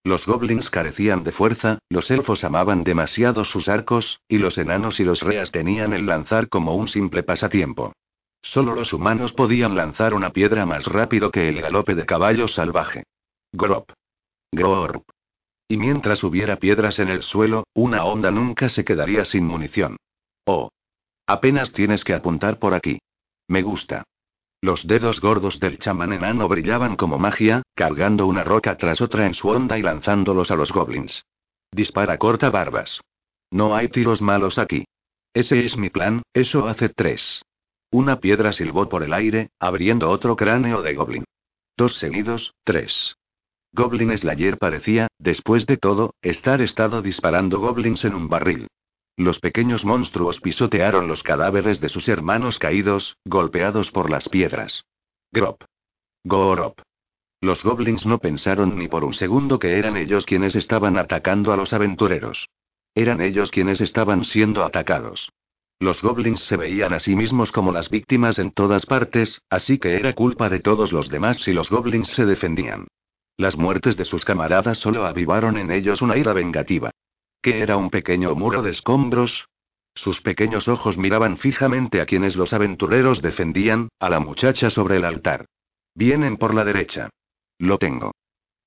Los 0.05 0.27
goblins 0.27 0.69
carecían 0.69 1.23
de 1.23 1.31
fuerza, 1.31 1.79
los 1.89 2.11
elfos 2.11 2.43
amaban 2.43 2.83
demasiado 2.83 3.43
sus 3.43 3.67
arcos, 3.67 4.21
y 4.27 4.37
los 4.37 4.59
enanos 4.59 4.99
y 4.99 5.03
los 5.03 5.21
reas 5.21 5.51
tenían 5.51 5.93
el 5.93 6.05
lanzar 6.05 6.47
como 6.47 6.75
un 6.75 6.87
simple 6.87 7.23
pasatiempo. 7.23 7.91
Solo 8.43 8.75
los 8.75 8.93
humanos 8.93 9.33
podían 9.33 9.75
lanzar 9.75 10.13
una 10.13 10.29
piedra 10.29 10.67
más 10.67 10.85
rápido 10.85 11.31
que 11.31 11.49
el 11.49 11.59
galope 11.59 11.95
de 11.95 12.05
caballo 12.05 12.47
salvaje. 12.47 13.05
Grop. 13.51 13.89
Grop. 14.51 15.09
Y 15.67 15.77
mientras 15.77 16.23
hubiera 16.23 16.57
piedras 16.57 16.99
en 16.99 17.09
el 17.09 17.23
suelo, 17.23 17.63
una 17.73 18.05
onda 18.05 18.29
nunca 18.29 18.69
se 18.69 18.85
quedaría 18.85 19.25
sin 19.25 19.47
munición. 19.47 19.97
Oh. 20.45 20.69
Apenas 21.25 21.73
tienes 21.73 22.03
que 22.03 22.13
apuntar 22.13 22.59
por 22.59 22.75
aquí. 22.75 22.99
Me 23.47 23.63
gusta. 23.63 24.03
Los 24.65 24.87
dedos 24.87 25.21
gordos 25.21 25.59
del 25.59 25.77
chamán 25.77 26.11
enano 26.11 26.47
brillaban 26.47 26.95
como 26.95 27.19
magia, 27.19 27.61
cargando 27.75 28.25
una 28.25 28.43
roca 28.43 28.75
tras 28.77 28.99
otra 28.99 29.27
en 29.27 29.35
su 29.35 29.49
onda 29.49 29.77
y 29.77 29.83
lanzándolos 29.83 30.49
a 30.49 30.55
los 30.55 30.71
goblins. 30.71 31.23
Dispara 31.71 32.17
corta 32.17 32.49
barbas. 32.49 32.99
No 33.51 33.75
hay 33.75 33.89
tiros 33.89 34.23
malos 34.23 34.57
aquí. 34.57 34.85
Ese 35.35 35.63
es 35.63 35.77
mi 35.77 35.91
plan, 35.91 36.23
eso 36.33 36.67
hace 36.67 36.89
tres. 36.89 37.43
Una 37.91 38.19
piedra 38.19 38.53
silbó 38.53 38.89
por 38.89 39.03
el 39.03 39.13
aire, 39.13 39.51
abriendo 39.59 40.09
otro 40.09 40.35
cráneo 40.35 40.81
de 40.81 40.95
goblin. 40.95 41.25
Dos 41.77 41.99
seguidos, 41.99 42.55
tres. 42.63 43.17
Goblin 43.71 44.17
Slayer 44.17 44.57
parecía, 44.57 45.09
después 45.19 45.67
de 45.67 45.77
todo, 45.77 46.15
estar 46.23 46.61
estado 46.61 47.03
disparando 47.03 47.59
goblins 47.59 48.03
en 48.03 48.15
un 48.15 48.29
barril. 48.29 48.65
Los 49.17 49.39
pequeños 49.39 49.85
monstruos 49.85 50.41
pisotearon 50.41 51.07
los 51.07 51.23
cadáveres 51.23 51.79
de 51.79 51.87
sus 51.87 52.09
hermanos 52.09 52.59
caídos, 52.59 53.17
golpeados 53.23 53.89
por 53.91 54.09
las 54.09 54.27
piedras. 54.27 54.83
Grop. 55.31 55.63
Gorop. 56.25 56.79
Los 57.39 57.63
goblins 57.63 58.05
no 58.05 58.19
pensaron 58.19 58.77
ni 58.77 58.87
por 58.87 59.05
un 59.05 59.13
segundo 59.13 59.57
que 59.57 59.77
eran 59.77 59.95
ellos 59.95 60.25
quienes 60.25 60.55
estaban 60.55 60.97
atacando 60.97 61.53
a 61.53 61.57
los 61.57 61.71
aventureros. 61.71 62.49
Eran 62.93 63.21
ellos 63.21 63.51
quienes 63.51 63.79
estaban 63.79 64.25
siendo 64.25 64.63
atacados. 64.65 65.29
Los 65.79 66.01
goblins 66.01 66.41
se 66.41 66.57
veían 66.57 66.93
a 66.93 66.99
sí 66.99 67.15
mismos 67.15 67.51
como 67.51 67.71
las 67.71 67.89
víctimas 67.89 68.39
en 68.39 68.51
todas 68.51 68.85
partes, 68.85 69.41
así 69.49 69.77
que 69.77 69.95
era 69.95 70.13
culpa 70.13 70.49
de 70.49 70.59
todos 70.59 70.91
los 70.91 71.09
demás 71.09 71.37
si 71.39 71.53
los 71.53 71.69
goblins 71.69 72.09
se 72.09 72.25
defendían. 72.25 72.87
Las 73.37 73.57
muertes 73.57 73.95
de 73.97 74.05
sus 74.05 74.25
camaradas 74.25 74.77
solo 74.77 75.05
avivaron 75.05 75.57
en 75.57 75.71
ellos 75.71 76.01
una 76.01 76.17
ira 76.17 76.33
vengativa. 76.33 76.91
¿Qué 77.45 77.59
era 77.59 77.77
un 77.77 77.91
pequeño 77.91 78.33
muro 78.33 78.63
de 78.63 78.71
escombros? 78.71 79.49
Sus 79.93 80.19
pequeños 80.19 80.67
ojos 80.67 80.97
miraban 80.97 81.37
fijamente 81.37 82.01
a 82.01 82.07
quienes 82.07 82.35
los 82.35 82.53
aventureros 82.53 83.21
defendían, 83.21 83.89
a 83.99 84.09
la 84.09 84.19
muchacha 84.19 84.71
sobre 84.71 84.97
el 84.97 85.05
altar. 85.05 85.45
Vienen 85.93 86.37
por 86.37 86.55
la 86.55 86.65
derecha. 86.65 87.11
Lo 87.59 87.77
tengo. 87.77 88.13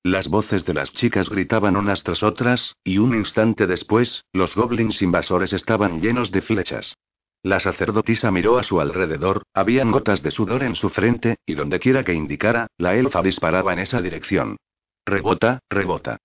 Las 0.01 0.29
voces 0.29 0.63
de 0.63 0.75
las 0.75 0.93
chicas 0.93 1.29
gritaban 1.29 1.75
unas 1.75 2.03
tras 2.03 2.23
otras, 2.23 2.77
y 2.81 2.99
un 2.99 3.15
instante 3.15 3.67
después, 3.67 4.23
los 4.31 4.55
goblins 4.55 5.01
invasores 5.01 5.51
estaban 5.51 5.99
llenos 5.99 6.31
de 6.31 6.41
flechas. 6.41 6.95
La 7.43 7.59
sacerdotisa 7.59 8.31
miró 8.31 8.57
a 8.57 8.63
su 8.63 8.79
alrededor, 8.79 9.43
habían 9.53 9.91
gotas 9.91 10.23
de 10.23 10.31
sudor 10.31 10.63
en 10.63 10.75
su 10.75 10.87
frente, 10.87 11.35
y 11.45 11.55
dondequiera 11.55 12.05
que 12.05 12.13
indicara, 12.13 12.67
la 12.77 12.95
elfa 12.95 13.21
disparaba 13.21 13.73
en 13.73 13.79
esa 13.79 14.01
dirección. 14.01 14.55
Rebota, 15.05 15.59
rebota. 15.69 16.17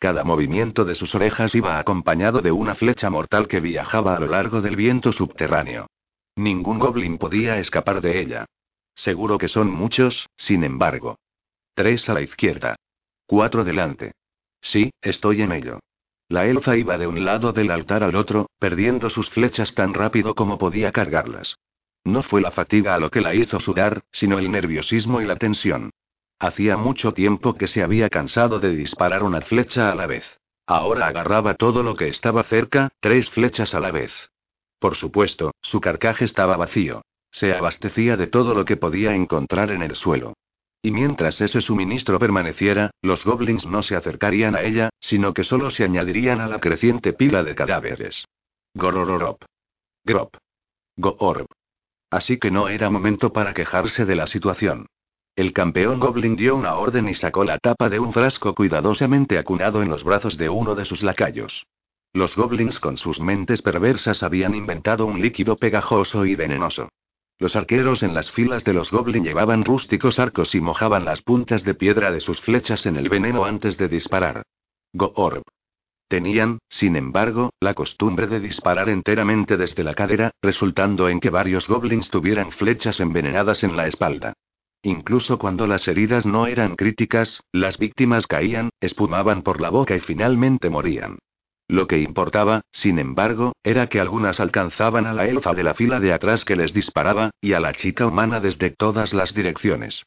Cada 0.00 0.24
movimiento 0.24 0.86
de 0.86 0.94
sus 0.94 1.14
orejas 1.14 1.54
iba 1.54 1.78
acompañado 1.78 2.40
de 2.40 2.50
una 2.50 2.74
flecha 2.74 3.10
mortal 3.10 3.46
que 3.46 3.60
viajaba 3.60 4.16
a 4.16 4.18
lo 4.18 4.28
largo 4.28 4.62
del 4.62 4.74
viento 4.74 5.12
subterráneo. 5.12 5.88
Ningún 6.36 6.78
goblin 6.78 7.18
podía 7.18 7.58
escapar 7.58 8.00
de 8.00 8.18
ella. 8.18 8.46
Seguro 8.94 9.36
que 9.36 9.48
son 9.48 9.70
muchos, 9.70 10.26
sin 10.38 10.64
embargo. 10.64 11.18
Tres 11.74 12.08
a 12.08 12.14
la 12.14 12.22
izquierda. 12.22 12.76
Cuatro 13.26 13.62
delante. 13.62 14.12
Sí, 14.62 14.90
estoy 15.02 15.42
en 15.42 15.52
ello. 15.52 15.80
La 16.30 16.46
elfa 16.46 16.78
iba 16.78 16.96
de 16.96 17.06
un 17.06 17.22
lado 17.26 17.52
del 17.52 17.70
altar 17.70 18.02
al 18.02 18.16
otro, 18.16 18.48
perdiendo 18.58 19.10
sus 19.10 19.28
flechas 19.28 19.74
tan 19.74 19.92
rápido 19.92 20.34
como 20.34 20.56
podía 20.56 20.92
cargarlas. 20.92 21.56
No 22.04 22.22
fue 22.22 22.40
la 22.40 22.52
fatiga 22.52 22.94
a 22.94 22.98
lo 22.98 23.10
que 23.10 23.20
la 23.20 23.34
hizo 23.34 23.60
sudar, 23.60 24.00
sino 24.12 24.38
el 24.38 24.50
nerviosismo 24.50 25.20
y 25.20 25.26
la 25.26 25.36
tensión. 25.36 25.90
Hacía 26.40 26.78
mucho 26.78 27.12
tiempo 27.12 27.54
que 27.54 27.66
se 27.66 27.82
había 27.82 28.08
cansado 28.08 28.60
de 28.60 28.74
disparar 28.74 29.22
una 29.22 29.42
flecha 29.42 29.92
a 29.92 29.94
la 29.94 30.06
vez. 30.06 30.24
Ahora 30.66 31.06
agarraba 31.06 31.54
todo 31.54 31.82
lo 31.82 31.94
que 31.94 32.08
estaba 32.08 32.42
cerca, 32.44 32.88
tres 33.00 33.28
flechas 33.28 33.74
a 33.74 33.80
la 33.80 33.90
vez. 33.90 34.12
Por 34.78 34.94
supuesto, 34.94 35.52
su 35.60 35.82
carcaje 35.82 36.24
estaba 36.24 36.56
vacío. 36.56 37.02
Se 37.30 37.52
abastecía 37.52 38.16
de 38.16 38.26
todo 38.26 38.54
lo 38.54 38.64
que 38.64 38.78
podía 38.78 39.14
encontrar 39.14 39.70
en 39.70 39.82
el 39.82 39.94
suelo. 39.94 40.32
Y 40.82 40.92
mientras 40.92 41.42
ese 41.42 41.60
suministro 41.60 42.18
permaneciera, 42.18 42.90
los 43.02 43.26
goblins 43.26 43.66
no 43.66 43.82
se 43.82 43.94
acercarían 43.94 44.56
a 44.56 44.62
ella, 44.62 44.88
sino 44.98 45.34
que 45.34 45.44
solo 45.44 45.68
se 45.70 45.84
añadirían 45.84 46.40
a 46.40 46.48
la 46.48 46.58
creciente 46.58 47.12
pila 47.12 47.42
de 47.42 47.54
cadáveres. 47.54 48.24
Gorororop. 48.72 49.42
Grop. 50.04 50.36
Goorb. 50.96 51.46
Así 52.10 52.38
que 52.38 52.50
no 52.50 52.68
era 52.68 52.88
momento 52.88 53.30
para 53.30 53.52
quejarse 53.52 54.06
de 54.06 54.16
la 54.16 54.26
situación. 54.26 54.86
El 55.40 55.54
campeón 55.54 56.00
Goblin 56.00 56.36
dio 56.36 56.54
una 56.54 56.74
orden 56.74 57.08
y 57.08 57.14
sacó 57.14 57.44
la 57.44 57.56
tapa 57.56 57.88
de 57.88 57.98
un 57.98 58.12
frasco 58.12 58.54
cuidadosamente 58.54 59.38
acunado 59.38 59.80
en 59.82 59.88
los 59.88 60.04
brazos 60.04 60.36
de 60.36 60.50
uno 60.50 60.74
de 60.74 60.84
sus 60.84 61.02
lacayos. 61.02 61.66
Los 62.12 62.36
goblins 62.36 62.78
con 62.78 62.98
sus 62.98 63.20
mentes 63.20 63.62
perversas 63.62 64.22
habían 64.22 64.54
inventado 64.54 65.06
un 65.06 65.22
líquido 65.22 65.56
pegajoso 65.56 66.26
y 66.26 66.34
venenoso. 66.34 66.90
Los 67.38 67.56
arqueros 67.56 68.02
en 68.02 68.12
las 68.12 68.30
filas 68.30 68.64
de 68.64 68.74
los 68.74 68.92
goblin 68.92 69.24
llevaban 69.24 69.64
rústicos 69.64 70.18
arcos 70.18 70.54
y 70.54 70.60
mojaban 70.60 71.06
las 71.06 71.22
puntas 71.22 71.64
de 71.64 71.72
piedra 71.72 72.12
de 72.12 72.20
sus 72.20 72.42
flechas 72.42 72.84
en 72.84 72.96
el 72.96 73.08
veneno 73.08 73.46
antes 73.46 73.78
de 73.78 73.88
disparar. 73.88 74.42
Goorb. 74.92 75.44
Tenían, 76.06 76.58
sin 76.68 76.96
embargo, 76.96 77.48
la 77.60 77.72
costumbre 77.72 78.26
de 78.26 78.40
disparar 78.40 78.90
enteramente 78.90 79.56
desde 79.56 79.84
la 79.84 79.94
cadera, 79.94 80.32
resultando 80.42 81.08
en 81.08 81.18
que 81.18 81.30
varios 81.30 81.66
goblins 81.66 82.10
tuvieran 82.10 82.52
flechas 82.52 83.00
envenenadas 83.00 83.64
en 83.64 83.74
la 83.74 83.86
espalda. 83.86 84.34
Incluso 84.82 85.38
cuando 85.38 85.66
las 85.66 85.86
heridas 85.88 86.24
no 86.24 86.46
eran 86.46 86.74
críticas, 86.74 87.42
las 87.52 87.78
víctimas 87.78 88.26
caían, 88.26 88.70
espumaban 88.80 89.42
por 89.42 89.60
la 89.60 89.68
boca 89.68 89.94
y 89.94 90.00
finalmente 90.00 90.70
morían. 90.70 91.18
Lo 91.68 91.86
que 91.86 91.98
importaba, 91.98 92.62
sin 92.72 92.98
embargo, 92.98 93.52
era 93.62 93.88
que 93.88 94.00
algunas 94.00 94.40
alcanzaban 94.40 95.06
a 95.06 95.12
la 95.12 95.26
elfa 95.26 95.54
de 95.54 95.62
la 95.62 95.74
fila 95.74 96.00
de 96.00 96.12
atrás 96.12 96.44
que 96.44 96.56
les 96.56 96.72
disparaba, 96.72 97.30
y 97.40 97.52
a 97.52 97.60
la 97.60 97.74
chica 97.74 98.06
humana 98.06 98.40
desde 98.40 98.70
todas 98.70 99.14
las 99.14 99.34
direcciones. 99.34 100.02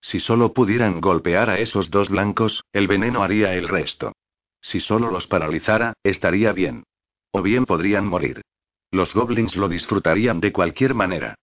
Si 0.00 0.20
solo 0.20 0.52
pudieran 0.52 1.00
golpear 1.00 1.50
a 1.50 1.58
esos 1.58 1.90
dos 1.90 2.08
blancos, 2.08 2.62
el 2.72 2.86
veneno 2.86 3.22
haría 3.22 3.54
el 3.54 3.68
resto. 3.68 4.12
Si 4.60 4.80
solo 4.80 5.10
los 5.10 5.26
paralizara, 5.26 5.94
estaría 6.04 6.52
bien. 6.52 6.84
O 7.32 7.42
bien 7.42 7.64
podrían 7.64 8.06
morir. 8.06 8.42
Los 8.90 9.14
goblins 9.14 9.56
lo 9.56 9.68
disfrutarían 9.68 10.40
de 10.40 10.52
cualquier 10.52 10.94
manera. 10.94 11.34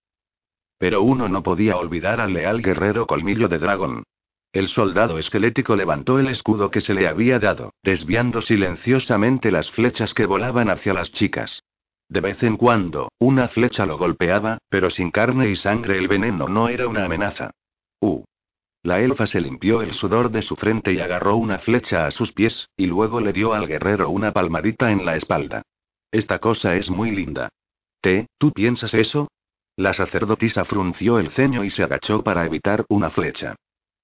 Pero 0.78 1.02
uno 1.02 1.28
no 1.28 1.42
podía 1.42 1.76
olvidar 1.76 2.20
al 2.20 2.32
leal 2.32 2.62
guerrero 2.62 3.06
colmillo 3.06 3.48
de 3.48 3.58
dragón. 3.58 4.02
El 4.52 4.68
soldado 4.68 5.18
esquelético 5.18 5.76
levantó 5.76 6.18
el 6.18 6.28
escudo 6.28 6.70
que 6.70 6.80
se 6.80 6.94
le 6.94 7.08
había 7.08 7.38
dado, 7.38 7.74
desviando 7.82 8.40
silenciosamente 8.40 9.50
las 9.50 9.70
flechas 9.70 10.14
que 10.14 10.26
volaban 10.26 10.70
hacia 10.70 10.94
las 10.94 11.12
chicas. 11.12 11.62
De 12.08 12.20
vez 12.20 12.42
en 12.42 12.56
cuando, 12.56 13.10
una 13.18 13.48
flecha 13.48 13.84
lo 13.84 13.98
golpeaba, 13.98 14.58
pero 14.68 14.90
sin 14.90 15.10
carne 15.10 15.50
y 15.50 15.56
sangre 15.56 15.98
el 15.98 16.08
veneno 16.08 16.48
no 16.48 16.68
era 16.68 16.88
una 16.88 17.04
amenaza. 17.04 17.50
Uh. 18.00 18.24
La 18.82 19.00
elfa 19.00 19.26
se 19.26 19.40
limpió 19.40 19.82
el 19.82 19.92
sudor 19.94 20.30
de 20.30 20.42
su 20.42 20.54
frente 20.54 20.92
y 20.92 21.00
agarró 21.00 21.36
una 21.36 21.58
flecha 21.58 22.06
a 22.06 22.10
sus 22.12 22.32
pies, 22.32 22.68
y 22.76 22.86
luego 22.86 23.20
le 23.20 23.32
dio 23.32 23.52
al 23.52 23.66
guerrero 23.66 24.10
una 24.10 24.32
palmadita 24.32 24.92
en 24.92 25.04
la 25.04 25.16
espalda. 25.16 25.62
Esta 26.12 26.38
cosa 26.38 26.76
es 26.76 26.88
muy 26.88 27.10
linda. 27.10 27.48
¿Te, 28.00 28.28
tú 28.38 28.52
piensas 28.52 28.94
eso? 28.94 29.28
La 29.76 29.92
sacerdotisa 29.92 30.64
frunció 30.64 31.18
el 31.18 31.30
ceño 31.30 31.62
y 31.62 31.70
se 31.70 31.82
agachó 31.82 32.22
para 32.22 32.46
evitar 32.46 32.86
una 32.88 33.10
flecha. 33.10 33.56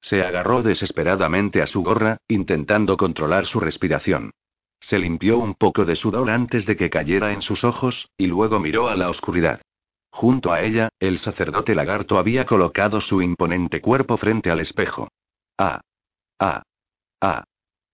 Se 0.03 0.22
agarró 0.22 0.62
desesperadamente 0.62 1.62
a 1.62 1.67
su 1.67 1.83
gorra, 1.83 2.19
intentando 2.28 2.97
controlar 2.97 3.47
su 3.47 3.58
respiración. 3.58 4.33
Se 4.81 4.99
limpió 4.99 5.38
un 5.38 5.55
poco 5.55 5.85
de 5.85 5.97
sudor 5.97 6.28
antes 6.28 6.67
de 6.67 6.76
que 6.76 6.90
cayera 6.90 7.33
en 7.33 7.40
sus 7.40 7.65
ojos, 7.65 8.10
y 8.19 8.26
luego 8.26 8.58
miró 8.60 8.88
a 8.88 8.97
la 8.97 9.08
oscuridad. 9.08 9.62
Junto 10.10 10.53
a 10.53 10.60
ella, 10.60 10.90
el 11.01 11.19
sacerdote 11.19 11.74
lagarto 11.74 12.19
había 12.19 12.44
colocado 12.44 13.01
su 13.01 13.22
imponente 13.22 13.81
cuerpo 13.81 14.19
frente 14.19 14.51
al 14.51 14.60
espejo. 14.60 15.08
Ah. 15.56 15.81
Ah. 16.38 16.62
Ah. 17.21 17.44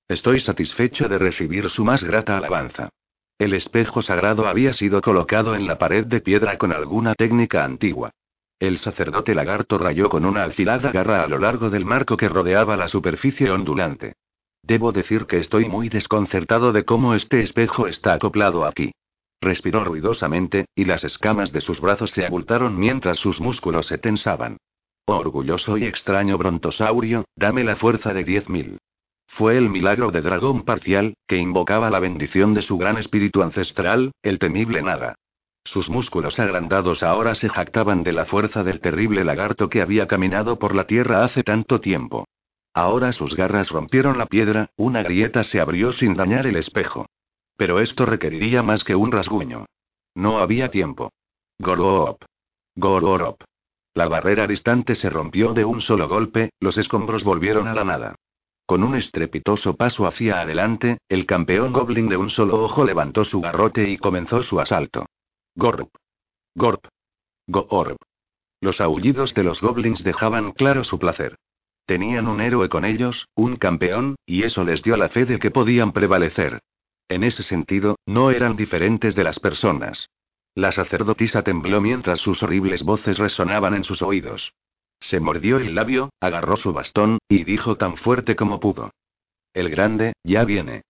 Estoy 0.08 0.40
satisfecho 0.40 1.08
de 1.08 1.18
recibir 1.18 1.70
su 1.70 1.84
más 1.84 2.02
grata 2.02 2.38
alabanza. 2.38 2.88
El 3.38 3.54
espejo 3.54 4.02
sagrado 4.02 4.48
había 4.48 4.72
sido 4.72 5.00
colocado 5.00 5.54
en 5.54 5.66
la 5.66 5.78
pared 5.78 6.04
de 6.04 6.20
piedra 6.20 6.58
con 6.58 6.72
alguna 6.72 7.14
técnica 7.14 7.64
antigua. 7.64 8.10
El 8.58 8.78
sacerdote 8.78 9.32
lagarto 9.32 9.78
rayó 9.78 10.08
con 10.08 10.24
una 10.24 10.42
alfilada 10.42 10.90
garra 10.90 11.22
a 11.22 11.28
lo 11.28 11.38
largo 11.38 11.70
del 11.70 11.84
marco 11.84 12.16
que 12.16 12.28
rodeaba 12.28 12.76
la 12.76 12.88
superficie 12.88 13.48
ondulante. 13.50 14.14
Debo 14.64 14.90
decir 14.90 15.26
que 15.26 15.38
estoy 15.38 15.68
muy 15.68 15.88
desconcertado 15.88 16.72
de 16.72 16.84
cómo 16.84 17.14
este 17.14 17.40
espejo 17.40 17.86
está 17.86 18.14
acoplado 18.14 18.66
aquí. 18.66 18.90
Respiró 19.40 19.84
ruidosamente, 19.84 20.66
y 20.74 20.84
las 20.84 21.04
escamas 21.04 21.52
de 21.52 21.60
sus 21.60 21.80
brazos 21.80 22.10
se 22.10 22.26
abultaron 22.26 22.76
mientras 22.76 23.18
sus 23.18 23.40
músculos 23.40 23.86
se 23.86 23.98
tensaban. 23.98 24.56
Oh, 25.06 25.14
orgulloso 25.14 25.78
y 25.78 25.84
extraño 25.84 26.36
brontosaurio, 26.36 27.24
dame 27.36 27.62
la 27.62 27.76
fuerza 27.76 28.12
de 28.12 28.24
diez 28.24 28.48
mil. 28.48 28.78
Fue 29.28 29.56
el 29.56 29.68
milagro 29.68 30.10
de 30.10 30.20
dragón 30.20 30.62
parcial, 30.62 31.14
que 31.28 31.36
invocaba 31.36 31.90
la 31.90 32.00
bendición 32.00 32.54
de 32.54 32.62
su 32.62 32.76
gran 32.76 32.98
espíritu 32.98 33.42
ancestral, 33.42 34.10
el 34.22 34.38
temible 34.38 34.82
nada. 34.82 35.14
Sus 35.64 35.90
músculos 35.90 36.40
agrandados 36.40 37.02
ahora 37.02 37.34
se 37.34 37.48
jactaban 37.48 38.02
de 38.02 38.12
la 38.12 38.24
fuerza 38.24 38.64
del 38.64 38.80
terrible 38.80 39.22
lagarto 39.22 39.68
que 39.68 39.82
había 39.82 40.08
caminado 40.08 40.58
por 40.58 40.74
la 40.74 40.86
tierra 40.86 41.24
hace 41.24 41.44
tanto 41.44 41.78
tiempo. 41.80 42.26
Ahora 42.72 43.12
sus 43.12 43.36
garras 43.36 43.70
rompieron 43.70 44.18
la 44.18 44.26
piedra, 44.26 44.70
una 44.76 45.02
grieta 45.02 45.44
se 45.44 45.60
abrió 45.60 45.92
sin 45.92 46.14
dañar 46.14 46.46
el 46.46 46.56
espejo. 46.56 47.06
Pero 47.56 47.80
esto 47.80 48.06
requeriría 48.06 48.62
más 48.62 48.82
que 48.82 48.94
un 48.94 49.12
rasguño. 49.12 49.66
No 50.14 50.38
había 50.38 50.70
tiempo. 50.70 51.12
Gorop. 51.58 52.22
Gorop. 52.74 53.42
La 53.94 54.08
barrera 54.08 54.46
distante 54.46 54.94
se 54.94 55.10
rompió 55.10 55.52
de 55.52 55.64
un 55.64 55.80
solo 55.80 56.08
golpe, 56.08 56.50
los 56.60 56.78
escombros 56.78 57.24
volvieron 57.24 57.68
a 57.68 57.74
la 57.74 57.84
nada. 57.84 58.14
Con 58.68 58.84
un 58.84 58.96
estrepitoso 58.96 59.76
paso 59.76 60.06
hacia 60.06 60.42
adelante, 60.42 60.98
el 61.08 61.24
campeón 61.24 61.72
goblin 61.72 62.06
de 62.10 62.18
un 62.18 62.28
solo 62.28 62.62
ojo 62.62 62.84
levantó 62.84 63.24
su 63.24 63.40
garrote 63.40 63.88
y 63.88 63.96
comenzó 63.96 64.42
su 64.42 64.60
asalto. 64.60 65.06
Gorp. 65.54 65.88
Gorp. 66.54 66.84
Gorp. 67.46 67.96
Los 68.60 68.82
aullidos 68.82 69.32
de 69.32 69.42
los 69.42 69.62
goblins 69.62 70.04
dejaban 70.04 70.52
claro 70.52 70.84
su 70.84 70.98
placer. 70.98 71.36
Tenían 71.86 72.28
un 72.28 72.42
héroe 72.42 72.68
con 72.68 72.84
ellos, 72.84 73.28
un 73.34 73.56
campeón, 73.56 74.16
y 74.26 74.42
eso 74.42 74.64
les 74.64 74.82
dio 74.82 74.98
la 74.98 75.08
fe 75.08 75.24
de 75.24 75.38
que 75.38 75.50
podían 75.50 75.92
prevalecer. 75.92 76.60
En 77.08 77.24
ese 77.24 77.42
sentido, 77.42 77.96
no 78.04 78.30
eran 78.30 78.54
diferentes 78.54 79.14
de 79.14 79.24
las 79.24 79.40
personas. 79.40 80.10
La 80.54 80.72
sacerdotisa 80.72 81.42
tembló 81.42 81.80
mientras 81.80 82.20
sus 82.20 82.42
horribles 82.42 82.82
voces 82.82 83.16
resonaban 83.16 83.72
en 83.72 83.84
sus 83.84 84.02
oídos. 84.02 84.52
Se 85.00 85.20
mordió 85.20 85.58
el 85.58 85.74
labio, 85.74 86.10
agarró 86.20 86.56
su 86.56 86.72
bastón, 86.72 87.18
y 87.28 87.44
dijo 87.44 87.76
tan 87.76 87.96
fuerte 87.96 88.36
como 88.36 88.60
pudo. 88.60 88.90
El 89.54 89.70
grande, 89.70 90.12
ya 90.24 90.44
viene. 90.44 90.82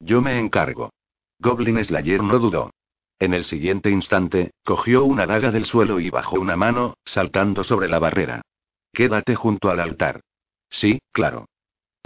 Yo 0.00 0.22
me 0.22 0.38
encargo. 0.38 0.90
Goblin 1.38 1.84
Slayer 1.84 2.22
no 2.22 2.38
dudó. 2.38 2.70
En 3.18 3.34
el 3.34 3.44
siguiente 3.44 3.90
instante, 3.90 4.52
cogió 4.64 5.04
una 5.04 5.26
daga 5.26 5.50
del 5.50 5.66
suelo 5.66 6.00
y 6.00 6.10
bajó 6.10 6.38
una 6.38 6.56
mano, 6.56 6.94
saltando 7.04 7.64
sobre 7.64 7.88
la 7.88 7.98
barrera. 7.98 8.42
Quédate 8.92 9.34
junto 9.34 9.70
al 9.70 9.80
altar. 9.80 10.20
Sí, 10.70 11.00
claro 11.12 11.46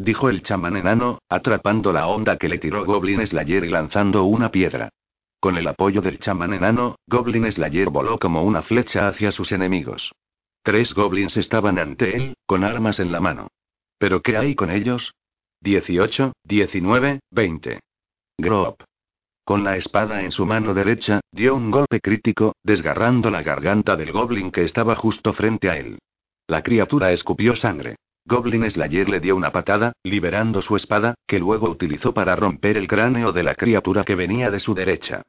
dijo 0.02 0.28
el 0.28 0.42
chamán 0.42 0.76
enano, 0.76 1.18
atrapando 1.28 1.92
la 1.92 2.06
onda 2.06 2.36
que 2.36 2.48
le 2.48 2.58
tiró 2.58 2.84
Goblin 2.84 3.24
Slayer 3.26 3.64
y 3.64 3.68
lanzando 3.68 4.24
una 4.24 4.50
piedra. 4.50 4.90
Con 5.40 5.56
el 5.56 5.66
apoyo 5.66 6.00
del 6.00 6.18
chamán 6.18 6.52
enano, 6.52 6.96
Goblin 7.06 7.50
Slayer 7.50 7.90
voló 7.90 8.18
como 8.18 8.42
una 8.42 8.62
flecha 8.62 9.08
hacia 9.08 9.32
sus 9.32 9.52
enemigos. 9.52 10.12
Tres 10.64 10.94
goblins 10.94 11.36
estaban 11.36 11.78
ante 11.78 12.16
él, 12.16 12.34
con 12.46 12.62
armas 12.62 13.00
en 13.00 13.10
la 13.10 13.20
mano. 13.20 13.48
¿Pero 13.98 14.22
qué 14.22 14.36
hay 14.36 14.54
con 14.54 14.70
ellos? 14.70 15.12
18, 15.60 16.32
19, 16.44 17.20
20. 17.30 17.80
Grop. 18.38 18.82
Con 19.44 19.64
la 19.64 19.76
espada 19.76 20.22
en 20.22 20.30
su 20.30 20.46
mano 20.46 20.72
derecha, 20.72 21.20
dio 21.32 21.56
un 21.56 21.72
golpe 21.72 22.00
crítico, 22.00 22.54
desgarrando 22.62 23.28
la 23.28 23.42
garganta 23.42 23.96
del 23.96 24.12
goblin 24.12 24.52
que 24.52 24.62
estaba 24.62 24.94
justo 24.94 25.32
frente 25.32 25.68
a 25.68 25.76
él. 25.76 25.98
La 26.46 26.62
criatura 26.62 27.10
escupió 27.10 27.56
sangre. 27.56 27.96
Goblin 28.24 28.70
Slayer 28.70 29.08
le 29.08 29.18
dio 29.18 29.34
una 29.34 29.50
patada, 29.50 29.94
liberando 30.04 30.62
su 30.62 30.76
espada, 30.76 31.14
que 31.26 31.40
luego 31.40 31.68
utilizó 31.68 32.14
para 32.14 32.36
romper 32.36 32.76
el 32.76 32.86
cráneo 32.86 33.32
de 33.32 33.42
la 33.42 33.56
criatura 33.56 34.04
que 34.04 34.14
venía 34.14 34.48
de 34.52 34.60
su 34.60 34.74
derecha. 34.74 35.22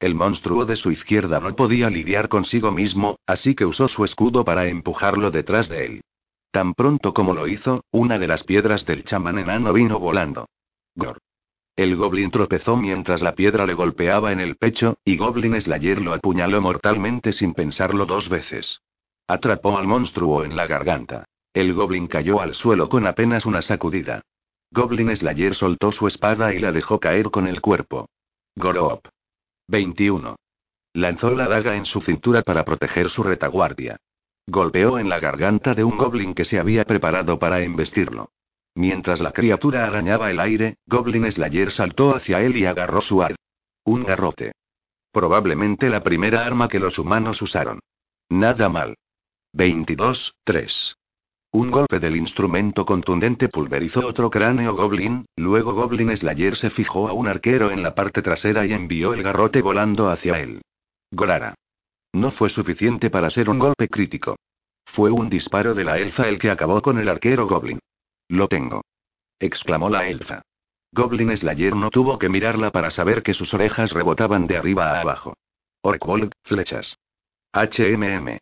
El 0.00 0.14
monstruo 0.14 0.64
de 0.64 0.76
su 0.76 0.90
izquierda 0.90 1.40
no 1.40 1.54
podía 1.54 1.90
lidiar 1.90 2.30
consigo 2.30 2.72
mismo, 2.72 3.18
así 3.26 3.54
que 3.54 3.66
usó 3.66 3.86
su 3.86 4.02
escudo 4.06 4.46
para 4.46 4.66
empujarlo 4.66 5.30
detrás 5.30 5.68
de 5.68 5.84
él. 5.84 6.00
Tan 6.50 6.72
pronto 6.72 7.12
como 7.12 7.34
lo 7.34 7.46
hizo, 7.46 7.84
una 7.90 8.18
de 8.18 8.26
las 8.26 8.42
piedras 8.42 8.86
del 8.86 9.04
chamán 9.04 9.38
enano 9.38 9.74
vino 9.74 9.98
volando. 9.98 10.48
Gor. 10.94 11.18
El 11.76 11.96
goblin 11.96 12.30
tropezó 12.30 12.76
mientras 12.76 13.20
la 13.20 13.34
piedra 13.34 13.66
le 13.66 13.74
golpeaba 13.74 14.32
en 14.32 14.40
el 14.40 14.56
pecho, 14.56 14.96
y 15.04 15.16
Goblin 15.16 15.60
Slayer 15.60 16.00
lo 16.00 16.14
apuñaló 16.14 16.60
mortalmente 16.60 17.32
sin 17.32 17.54
pensarlo 17.54 18.06
dos 18.06 18.28
veces. 18.28 18.80
Atrapó 19.28 19.78
al 19.78 19.86
monstruo 19.86 20.44
en 20.44 20.56
la 20.56 20.66
garganta. 20.66 21.24
El 21.52 21.72
goblin 21.74 22.06
cayó 22.06 22.40
al 22.40 22.54
suelo 22.54 22.88
con 22.88 23.06
apenas 23.06 23.46
una 23.46 23.62
sacudida. 23.62 24.22
Goblin 24.72 25.14
Slayer 25.14 25.54
soltó 25.54 25.92
su 25.92 26.06
espada 26.06 26.54
y 26.54 26.58
la 26.58 26.72
dejó 26.72 27.00
caer 27.00 27.30
con 27.30 27.46
el 27.46 27.60
cuerpo. 27.60 28.08
Gorop. 28.56 29.06
21. 29.70 30.34
Lanzó 30.94 31.30
la 31.30 31.46
daga 31.46 31.76
en 31.76 31.86
su 31.86 32.00
cintura 32.00 32.42
para 32.42 32.64
proteger 32.64 33.08
su 33.08 33.22
retaguardia. 33.22 33.98
Golpeó 34.48 34.98
en 34.98 35.08
la 35.08 35.20
garganta 35.20 35.74
de 35.76 35.84
un 35.84 35.96
goblin 35.96 36.34
que 36.34 36.44
se 36.44 36.58
había 36.58 36.84
preparado 36.84 37.38
para 37.38 37.60
embestirlo. 37.60 38.30
Mientras 38.74 39.20
la 39.20 39.30
criatura 39.30 39.86
arañaba 39.86 40.30
el 40.32 40.40
aire, 40.40 40.78
Goblin 40.86 41.30
Slayer 41.30 41.70
saltó 41.70 42.16
hacia 42.16 42.40
él 42.40 42.56
y 42.56 42.66
agarró 42.66 43.00
su 43.00 43.22
ar. 43.22 43.36
Un 43.84 44.04
garrote. 44.04 44.52
Probablemente 45.12 45.88
la 45.88 46.02
primera 46.02 46.44
arma 46.44 46.68
que 46.68 46.80
los 46.80 46.98
humanos 46.98 47.40
usaron. 47.40 47.78
Nada 48.28 48.68
mal. 48.68 48.96
22, 49.52 50.34
3. 50.42 50.96
Un 51.52 51.72
golpe 51.72 51.98
del 51.98 52.16
instrumento 52.16 52.86
contundente 52.86 53.48
pulverizó 53.48 54.06
otro 54.06 54.30
cráneo 54.30 54.76
goblin, 54.76 55.26
luego 55.36 55.74
Goblin 55.74 56.16
Slayer 56.16 56.54
se 56.54 56.70
fijó 56.70 57.08
a 57.08 57.12
un 57.12 57.26
arquero 57.26 57.72
en 57.72 57.82
la 57.82 57.92
parte 57.96 58.22
trasera 58.22 58.64
y 58.66 58.72
envió 58.72 59.14
el 59.14 59.24
garrote 59.24 59.60
volando 59.60 60.10
hacia 60.10 60.38
él. 60.38 60.62
Gorara. 61.10 61.54
No 62.12 62.30
fue 62.30 62.50
suficiente 62.50 63.10
para 63.10 63.30
ser 63.30 63.50
un 63.50 63.58
golpe 63.58 63.88
crítico. 63.88 64.36
Fue 64.86 65.10
un 65.10 65.28
disparo 65.28 65.74
de 65.74 65.82
la 65.82 65.98
elfa 65.98 66.28
el 66.28 66.38
que 66.38 66.50
acabó 66.50 66.80
con 66.82 66.98
el 66.98 67.08
arquero 67.08 67.48
goblin. 67.48 67.80
Lo 68.28 68.46
tengo. 68.46 68.82
exclamó 69.40 69.90
la 69.90 70.06
elfa. 70.06 70.42
Goblin 70.92 71.36
Slayer 71.36 71.74
no 71.74 71.90
tuvo 71.90 72.16
que 72.18 72.28
mirarla 72.28 72.70
para 72.70 72.90
saber 72.90 73.24
que 73.24 73.34
sus 73.34 73.52
orejas 73.54 73.92
rebotaban 73.92 74.46
de 74.46 74.56
arriba 74.56 74.90
a 74.90 75.00
abajo. 75.00 75.34
Orkwold, 75.82 76.32
flechas. 76.42 76.96
HMM. 77.52 78.38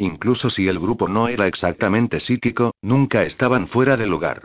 Incluso 0.00 0.48
si 0.48 0.66
el 0.66 0.78
grupo 0.78 1.08
no 1.08 1.28
era 1.28 1.46
exactamente 1.46 2.20
psíquico, 2.20 2.72
nunca 2.80 3.24
estaban 3.24 3.68
fuera 3.68 3.98
de 3.98 4.06
lugar. 4.06 4.44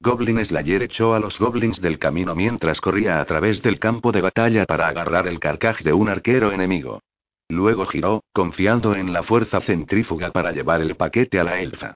Goblin 0.00 0.44
Slayer 0.44 0.82
echó 0.82 1.14
a 1.14 1.20
los 1.20 1.38
goblins 1.38 1.80
del 1.80 2.00
camino 2.00 2.34
mientras 2.34 2.80
corría 2.80 3.20
a 3.20 3.24
través 3.24 3.62
del 3.62 3.78
campo 3.78 4.10
de 4.10 4.20
batalla 4.20 4.64
para 4.66 4.88
agarrar 4.88 5.28
el 5.28 5.38
carcaj 5.38 5.82
de 5.82 5.92
un 5.92 6.08
arquero 6.08 6.50
enemigo. 6.50 7.04
Luego 7.48 7.86
giró, 7.86 8.24
confiando 8.32 8.96
en 8.96 9.12
la 9.12 9.22
fuerza 9.22 9.60
centrífuga 9.60 10.32
para 10.32 10.50
llevar 10.50 10.80
el 10.80 10.96
paquete 10.96 11.38
a 11.38 11.44
la 11.44 11.60
elfa. 11.60 11.94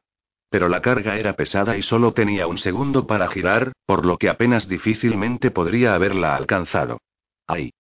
Pero 0.49 0.69
la 0.69 0.81
carga 0.81 1.19
era 1.19 1.33
pesada 1.33 1.77
y 1.77 1.83
solo 1.83 2.13
tenía 2.13 2.47
un 2.47 2.59
segundo 2.59 3.09
para 3.09 3.27
girar, 3.27 3.73
por 3.87 4.07
lo 4.07 4.19
que 4.19 4.29
apenas 4.29 4.69
difícilmente 4.69 5.51
podría 5.51 5.97
haberla 5.97 6.37
alcanzado. 6.37 7.01
¡Ay! 7.49 7.73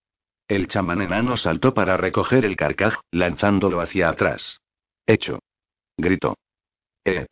El 0.48 0.66
chamán 0.66 1.02
enano 1.02 1.36
saltó 1.36 1.72
para 1.72 1.96
recoger 1.96 2.44
el 2.44 2.56
carcaj, 2.56 2.96
lanzándolo 3.12 3.80
hacia 3.80 4.08
atrás. 4.08 4.60
Hecho. 5.10 5.40
Gritó. 5.96 6.36
Ep. 7.04 7.26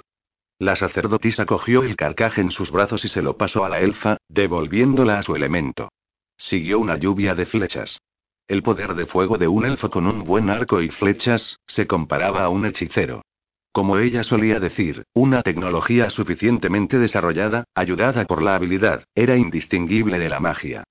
La 0.59 0.75
sacerdotisa 0.75 1.47
cogió 1.47 1.85
el 1.85 1.95
carcaje 1.95 2.41
en 2.41 2.51
sus 2.51 2.73
brazos 2.73 3.05
y 3.05 3.09
se 3.09 3.23
lo 3.23 3.37
pasó 3.37 3.65
a 3.65 3.69
la 3.69 3.79
elfa, 3.79 4.17
devolviéndola 4.29 5.21
a 5.21 5.23
su 5.23 5.37
elemento. 5.37 5.89
Siguió 6.37 6.81
una 6.81 6.97
lluvia 6.97 7.37
de 7.37 7.47
flechas. 7.47 8.01
El 8.49 8.65
poder 8.65 8.97
de 8.97 9.07
fuego 9.07 9.39
de 9.39 9.47
un 9.47 9.65
elfo 9.65 9.91
con 9.91 10.09
un 10.09 10.25
buen 10.25 10.51
arco 10.51 10.83
y 10.83 10.89
flechas, 10.89 11.61
se 11.69 11.87
comparaba 11.87 12.43
a 12.43 12.49
un 12.49 12.67
hechicero. 12.67 13.23
Como 13.71 13.99
ella 13.99 14.25
solía 14.25 14.59
decir, 14.59 15.05
una 15.13 15.45
tecnología 15.45 16.11
suficientemente 16.11 16.99
desarrollada, 16.99 17.63
ayudada 17.77 18.25
por 18.25 18.43
la 18.43 18.57
habilidad, 18.57 19.05
era 19.15 19.37
indistinguible 19.37 20.19
de 20.19 20.29
la 20.29 20.41
magia. 20.41 20.83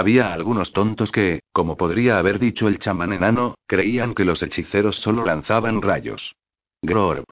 Había 0.00 0.32
algunos 0.32 0.72
tontos 0.72 1.12
que, 1.12 1.40
como 1.52 1.76
podría 1.76 2.16
haber 2.16 2.38
dicho 2.38 2.68
el 2.68 2.78
chamán 2.78 3.12
enano, 3.12 3.56
creían 3.66 4.14
que 4.14 4.24
los 4.24 4.42
hechiceros 4.42 4.96
solo 4.96 5.26
lanzaban 5.26 5.82
rayos. 5.82 6.36
Grorb. 6.80 7.26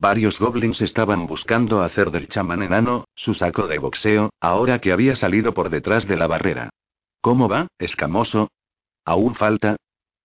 Varios 0.00 0.40
goblins 0.40 0.80
estaban 0.80 1.28
buscando 1.28 1.82
hacer 1.82 2.10
del 2.10 2.26
chamán 2.26 2.64
enano, 2.64 3.04
su 3.14 3.32
saco 3.32 3.68
de 3.68 3.78
boxeo, 3.78 4.30
ahora 4.40 4.80
que 4.80 4.90
había 4.90 5.14
salido 5.14 5.54
por 5.54 5.70
detrás 5.70 6.08
de 6.08 6.16
la 6.16 6.26
barrera. 6.26 6.70
¿Cómo 7.20 7.48
va, 7.48 7.68
escamoso? 7.78 8.50
¿Aún 9.04 9.36
falta? 9.36 9.76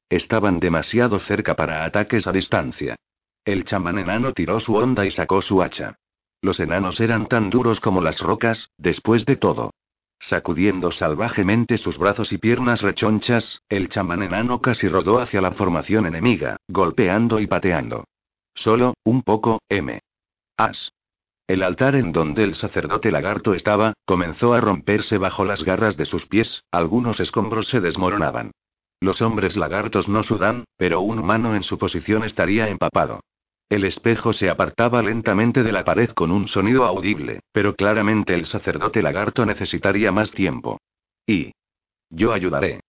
Estaban 0.10 0.60
demasiado 0.60 1.20
cerca 1.20 1.56
para 1.56 1.86
ataques 1.86 2.26
a 2.26 2.32
distancia. 2.32 2.96
El 3.46 3.64
chamán 3.64 4.00
enano 4.00 4.34
tiró 4.34 4.60
su 4.60 4.74
onda 4.74 5.06
y 5.06 5.12
sacó 5.12 5.40
su 5.40 5.62
hacha. 5.62 6.00
Los 6.42 6.60
enanos 6.60 7.00
eran 7.00 7.28
tan 7.28 7.52
duros 7.52 7.80
como 7.80 8.02
las 8.02 8.22
rocas, 8.22 8.72
después 8.76 9.24
de 9.28 9.36
todo. 9.36 9.70
Sacudiendo 10.20 10.92
salvajemente 10.92 11.78
sus 11.78 11.98
brazos 11.98 12.32
y 12.32 12.38
piernas 12.38 12.82
rechonchas, 12.82 13.62
el 13.70 13.90
chamán 13.90 14.24
enano 14.24 14.62
casi 14.62 14.88
rodó 14.88 15.20
hacia 15.20 15.42
la 15.42 15.52
formación 15.52 16.06
enemiga, 16.06 16.58
golpeando 16.68 17.40
y 17.40 17.48
pateando. 17.48 18.06
Solo, 18.54 18.94
un 19.04 19.22
poco, 19.22 19.60
M. 19.70 20.00
As. 20.58 20.92
El 21.48 21.62
altar 21.62 21.96
en 21.96 22.12
donde 22.12 22.44
el 22.44 22.56
sacerdote 22.56 23.12
lagarto 23.12 23.54
estaba, 23.54 23.94
comenzó 24.06 24.54
a 24.54 24.62
romperse 24.62 25.18
bajo 25.20 25.46
las 25.46 25.64
garras 25.64 25.96
de 25.96 26.06
sus 26.06 26.26
pies, 26.26 26.64
algunos 26.72 27.20
escombros 27.20 27.68
se 27.68 27.82
desmoronaban. 27.82 28.52
Los 29.00 29.22
hombres 29.22 29.58
lagartos 29.58 30.08
no 30.08 30.24
sudan, 30.24 30.64
pero 30.78 31.02
un 31.02 31.20
humano 31.20 31.56
en 31.56 31.62
su 31.62 31.78
posición 31.78 32.24
estaría 32.24 32.68
empapado. 32.70 33.20
El 33.68 33.84
espejo 33.84 34.32
se 34.32 34.50
apartaba 34.50 35.02
lentamente 35.02 35.64
de 35.64 35.72
la 35.72 35.84
pared 35.84 36.12
con 36.12 36.32
un 36.32 36.48
sonido 36.48 36.86
audible, 36.86 37.40
pero 37.52 37.76
claramente 37.76 38.36
el 38.36 38.46
sacerdote 38.46 39.02
lagarto 39.02 39.46
necesitaría 39.46 40.12
más 40.12 40.32
tiempo. 40.32 40.80
Y. 41.26 41.52
Yo 42.10 42.32
ayudaré. 42.32 42.82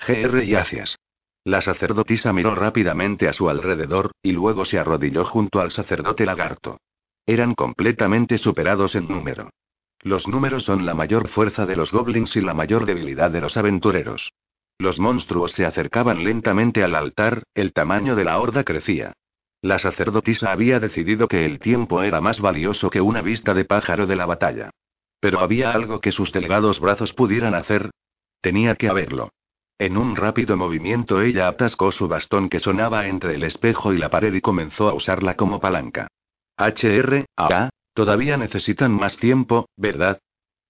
GR 0.00 0.42
y 0.42 0.50
gracias. 0.50 0.98
La 1.44 1.60
sacerdotisa 1.60 2.32
miró 2.32 2.54
rápidamente 2.54 3.28
a 3.28 3.32
su 3.32 3.48
alrededor, 3.48 4.12
y 4.22 4.32
luego 4.32 4.64
se 4.64 4.78
arrodilló 4.78 5.24
junto 5.24 5.60
al 5.60 5.70
sacerdote 5.70 6.26
lagarto. 6.26 6.78
Eran 7.26 7.54
completamente 7.54 8.38
superados 8.38 8.96
en 8.96 9.06
número. 9.08 9.50
Los 10.00 10.26
números 10.26 10.64
son 10.64 10.84
la 10.84 10.94
mayor 10.94 11.28
fuerza 11.28 11.64
de 11.64 11.76
los 11.76 11.92
goblins 11.92 12.34
y 12.36 12.40
la 12.40 12.54
mayor 12.54 12.86
debilidad 12.86 13.30
de 13.30 13.40
los 13.40 13.56
aventureros. 13.56 14.32
Los 14.78 14.98
monstruos 14.98 15.52
se 15.52 15.64
acercaban 15.64 16.24
lentamente 16.24 16.82
al 16.82 16.94
altar, 16.94 17.44
el 17.54 17.72
tamaño 17.72 18.16
de 18.16 18.24
la 18.24 18.38
horda 18.40 18.64
crecía. 18.64 19.14
La 19.64 19.78
sacerdotisa 19.78 20.52
había 20.52 20.78
decidido 20.78 21.26
que 21.26 21.46
el 21.46 21.58
tiempo 21.58 22.02
era 22.02 22.20
más 22.20 22.38
valioso 22.38 22.90
que 22.90 23.00
una 23.00 23.22
vista 23.22 23.54
de 23.54 23.64
pájaro 23.64 24.06
de 24.06 24.14
la 24.14 24.26
batalla. 24.26 24.68
Pero 25.20 25.40
había 25.40 25.70
algo 25.72 26.02
que 26.02 26.12
sus 26.12 26.32
delgados 26.32 26.80
brazos 26.80 27.14
pudieran 27.14 27.54
hacer. 27.54 27.88
Tenía 28.42 28.74
que 28.74 28.90
haberlo. 28.90 29.30
En 29.78 29.96
un 29.96 30.16
rápido 30.16 30.58
movimiento 30.58 31.22
ella 31.22 31.48
atascó 31.48 31.92
su 31.92 32.08
bastón 32.08 32.50
que 32.50 32.60
sonaba 32.60 33.06
entre 33.06 33.36
el 33.36 33.42
espejo 33.42 33.94
y 33.94 33.96
la 33.96 34.10
pared 34.10 34.34
y 34.34 34.42
comenzó 34.42 34.90
a 34.90 34.92
usarla 34.92 35.34
como 35.34 35.60
palanca. 35.60 36.08
HR, 36.58 37.24
A, 37.38 37.70
todavía 37.94 38.36
necesitan 38.36 38.92
más 38.92 39.16
tiempo, 39.16 39.70
¿verdad? 39.78 40.18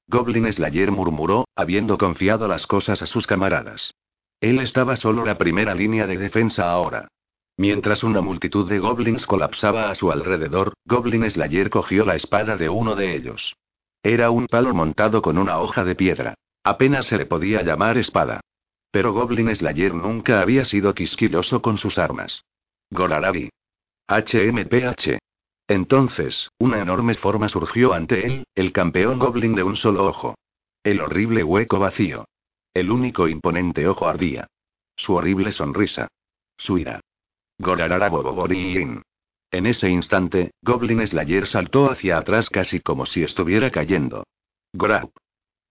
Goblin 0.06 0.52
Slayer 0.52 0.92
murmuró, 0.92 1.46
habiendo 1.56 1.98
confiado 1.98 2.46
las 2.46 2.68
cosas 2.68 3.02
a 3.02 3.06
sus 3.06 3.26
camaradas. 3.26 3.92
Él 4.40 4.60
estaba 4.60 4.94
solo 4.94 5.24
la 5.24 5.36
primera 5.36 5.74
línea 5.74 6.06
de 6.06 6.16
defensa 6.16 6.70
ahora. 6.70 7.08
Mientras 7.56 8.02
una 8.02 8.20
multitud 8.20 8.68
de 8.68 8.80
goblins 8.80 9.26
colapsaba 9.26 9.88
a 9.90 9.94
su 9.94 10.10
alrededor, 10.10 10.74
Goblin 10.86 11.30
Slayer 11.30 11.70
cogió 11.70 12.04
la 12.04 12.16
espada 12.16 12.56
de 12.56 12.68
uno 12.68 12.96
de 12.96 13.14
ellos. 13.14 13.54
Era 14.02 14.30
un 14.30 14.46
palo 14.48 14.74
montado 14.74 15.22
con 15.22 15.38
una 15.38 15.60
hoja 15.60 15.84
de 15.84 15.94
piedra. 15.94 16.34
Apenas 16.64 17.06
se 17.06 17.16
le 17.16 17.26
podía 17.26 17.62
llamar 17.62 17.96
espada. 17.96 18.40
Pero 18.90 19.12
Goblin 19.12 19.54
Slayer 19.54 19.94
nunca 19.94 20.40
había 20.40 20.64
sido 20.64 20.94
quisquilloso 20.94 21.62
con 21.62 21.78
sus 21.78 21.96
armas. 21.96 22.44
Gorarabi. 22.90 23.50
HMPH. 24.08 25.18
Entonces, 25.68 26.50
una 26.58 26.80
enorme 26.80 27.14
forma 27.14 27.48
surgió 27.48 27.94
ante 27.94 28.26
él, 28.26 28.44
el 28.54 28.72
campeón 28.72 29.18
Goblin 29.18 29.54
de 29.54 29.62
un 29.62 29.76
solo 29.76 30.06
ojo. 30.06 30.34
El 30.82 31.00
horrible 31.00 31.44
hueco 31.44 31.78
vacío. 31.78 32.26
El 32.74 32.90
único 32.90 33.28
imponente 33.28 33.86
ojo 33.86 34.08
ardía. 34.08 34.48
Su 34.96 35.14
horrible 35.14 35.52
sonrisa. 35.52 36.08
Su 36.56 36.78
ira. 36.78 37.00
En 39.50 39.66
ese 39.66 39.88
instante, 39.88 40.50
Goblin 40.62 41.06
Slayer 41.06 41.46
saltó 41.46 41.90
hacia 41.90 42.18
atrás 42.18 42.50
casi 42.50 42.80
como 42.80 43.06
si 43.06 43.22
estuviera 43.22 43.70
cayendo. 43.70 44.24
Grab. 44.72 45.10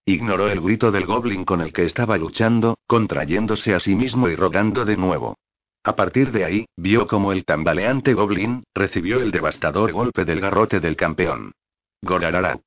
Ignoró 0.06 0.48
el 0.48 0.60
grito 0.60 0.90
del 0.90 1.06
Goblin 1.06 1.44
con 1.44 1.60
el 1.60 1.72
que 1.72 1.84
estaba 1.84 2.16
luchando, 2.16 2.78
contrayéndose 2.86 3.74
a 3.74 3.80
sí 3.80 3.94
mismo 3.94 4.28
y 4.28 4.36
rogando 4.36 4.84
de 4.84 4.96
nuevo. 4.96 5.36
A 5.82 5.96
partir 5.96 6.32
de 6.32 6.46
ahí, 6.46 6.66
vio 6.76 7.06
como 7.06 7.32
el 7.32 7.44
tambaleante 7.44 8.14
Goblin 8.14 8.64
recibió 8.74 9.20
el 9.20 9.30
devastador 9.30 9.92
golpe 9.92 10.24
del 10.24 10.40
garrote 10.40 10.80
del 10.80 10.96
campeón. 10.96 11.52
Gorararap. 12.02 12.62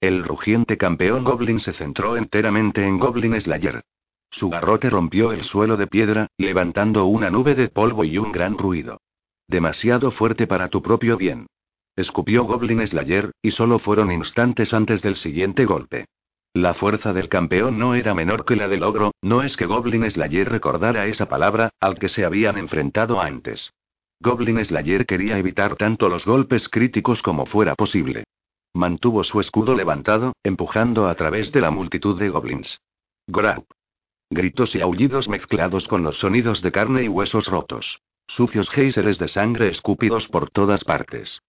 El 0.00 0.24
rugiente 0.24 0.76
campeón 0.76 1.22
Goblin 1.24 1.60
se 1.60 1.72
centró 1.72 2.16
enteramente 2.16 2.84
en 2.84 2.98
Goblin 2.98 3.40
Slayer. 3.40 3.82
Su 4.30 4.50
garrote 4.50 4.90
rompió 4.90 5.32
el 5.32 5.44
suelo 5.44 5.76
de 5.76 5.86
piedra, 5.86 6.28
levantando 6.36 7.06
una 7.06 7.30
nube 7.30 7.54
de 7.54 7.68
polvo 7.68 8.04
y 8.04 8.18
un 8.18 8.32
gran 8.32 8.58
ruido. 8.58 9.00
Demasiado 9.46 10.10
fuerte 10.10 10.46
para 10.46 10.68
tu 10.68 10.82
propio 10.82 11.16
bien. 11.16 11.46
Escupió 11.96 12.44
Goblin 12.44 12.86
Slayer, 12.86 13.32
y 13.42 13.50
solo 13.50 13.78
fueron 13.78 14.12
instantes 14.12 14.72
antes 14.74 15.02
del 15.02 15.16
siguiente 15.16 15.64
golpe. 15.64 16.06
La 16.54 16.74
fuerza 16.74 17.12
del 17.12 17.28
campeón 17.28 17.78
no 17.78 17.94
era 17.94 18.14
menor 18.14 18.44
que 18.44 18.56
la 18.56 18.68
del 18.68 18.82
ogro, 18.82 19.12
no 19.22 19.42
es 19.42 19.56
que 19.56 19.66
Goblin 19.66 20.08
Slayer 20.10 20.48
recordara 20.48 21.06
esa 21.06 21.26
palabra, 21.26 21.70
al 21.80 21.98
que 21.98 22.08
se 22.08 22.24
habían 22.24 22.58
enfrentado 22.58 23.20
antes. 23.20 23.72
Goblin 24.20 24.64
Slayer 24.64 25.06
quería 25.06 25.38
evitar 25.38 25.76
tanto 25.76 26.08
los 26.08 26.26
golpes 26.26 26.68
críticos 26.68 27.22
como 27.22 27.46
fuera 27.46 27.74
posible. 27.74 28.24
Mantuvo 28.74 29.24
su 29.24 29.40
escudo 29.40 29.74
levantado, 29.74 30.34
empujando 30.42 31.08
a 31.08 31.14
través 31.14 31.52
de 31.52 31.60
la 31.60 31.70
multitud 31.70 32.18
de 32.18 32.28
goblins. 32.28 32.80
Grab. 33.26 33.64
Gritos 34.30 34.74
y 34.74 34.82
aullidos 34.82 35.28
mezclados 35.28 35.88
con 35.88 36.02
los 36.02 36.18
sonidos 36.18 36.60
de 36.60 36.70
carne 36.70 37.02
y 37.04 37.08
huesos 37.08 37.46
rotos. 37.46 38.00
Sucios 38.26 38.68
géiseres 38.68 39.18
de 39.18 39.28
sangre 39.28 39.68
escúpidos 39.68 40.28
por 40.28 40.50
todas 40.50 40.84
partes. 40.84 41.40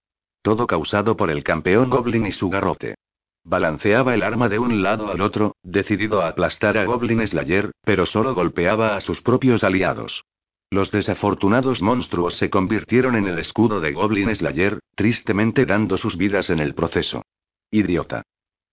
Todo 0.41 0.65
causado 0.65 1.17
por 1.17 1.29
el 1.29 1.43
campeón 1.43 1.89
Goblin 1.89 2.25
y 2.25 2.31
su 2.31 2.49
garrote. 2.49 2.95
Balanceaba 3.43 4.13
el 4.13 4.23
arma 4.23 4.47
de 4.47 4.59
un 4.59 4.81
lado 4.81 5.11
al 5.11 5.19
otro, 5.19 5.55
decidido 5.61 6.21
a 6.21 6.29
aplastar 6.29 6.77
a 6.77 6.85
Goblin 6.85 7.25
Slayer, 7.27 7.71
pero 7.83 8.05
solo 8.05 8.33
golpeaba 8.33 8.95
a 8.95 9.01
sus 9.01 9.21
propios 9.21 9.65
aliados. 9.65 10.23
Los 10.71 10.91
desafortunados 10.91 11.81
monstruos 11.81 12.37
se 12.37 12.49
convirtieron 12.49 13.15
en 13.15 13.27
el 13.27 13.39
escudo 13.39 13.81
de 13.81 13.91
Goblin 13.91 14.33
Slayer, 14.33 14.79
tristemente 14.95 15.65
dando 15.65 15.97
sus 15.97 16.15
vidas 16.15 16.49
en 16.49 16.59
el 16.59 16.75
proceso. 16.75 17.23
Idiota. 17.71 18.23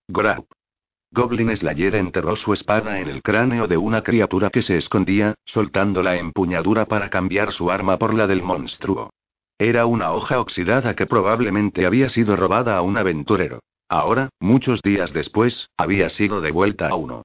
Grab. 0.06 0.44
Goblin 1.12 1.56
Slayer 1.56 1.94
enterró 1.94 2.36
su 2.36 2.52
espada 2.52 3.00
en 3.00 3.08
el 3.08 3.22
cráneo 3.22 3.66
de 3.68 3.76
una 3.76 4.02
criatura 4.02 4.50
que 4.50 4.62
se 4.62 4.76
escondía, 4.76 5.34
soltando 5.44 6.02
la 6.02 6.16
empuñadura 6.16 6.86
para 6.86 7.08
cambiar 7.08 7.52
su 7.52 7.70
arma 7.70 7.98
por 7.98 8.12
la 8.12 8.26
del 8.26 8.42
monstruo. 8.42 9.10
Era 9.58 9.86
una 9.86 10.12
hoja 10.12 10.40
oxidada 10.40 10.94
que 10.94 11.06
probablemente 11.06 11.86
había 11.86 12.08
sido 12.08 12.36
robada 12.36 12.76
a 12.76 12.82
un 12.82 12.98
aventurero. 12.98 13.60
Ahora, 13.88 14.28
muchos 14.40 14.82
días 14.82 15.12
después, 15.12 15.70
había 15.76 16.08
sido 16.08 16.40
devuelta 16.40 16.88
a 16.88 16.96
uno. 16.96 17.22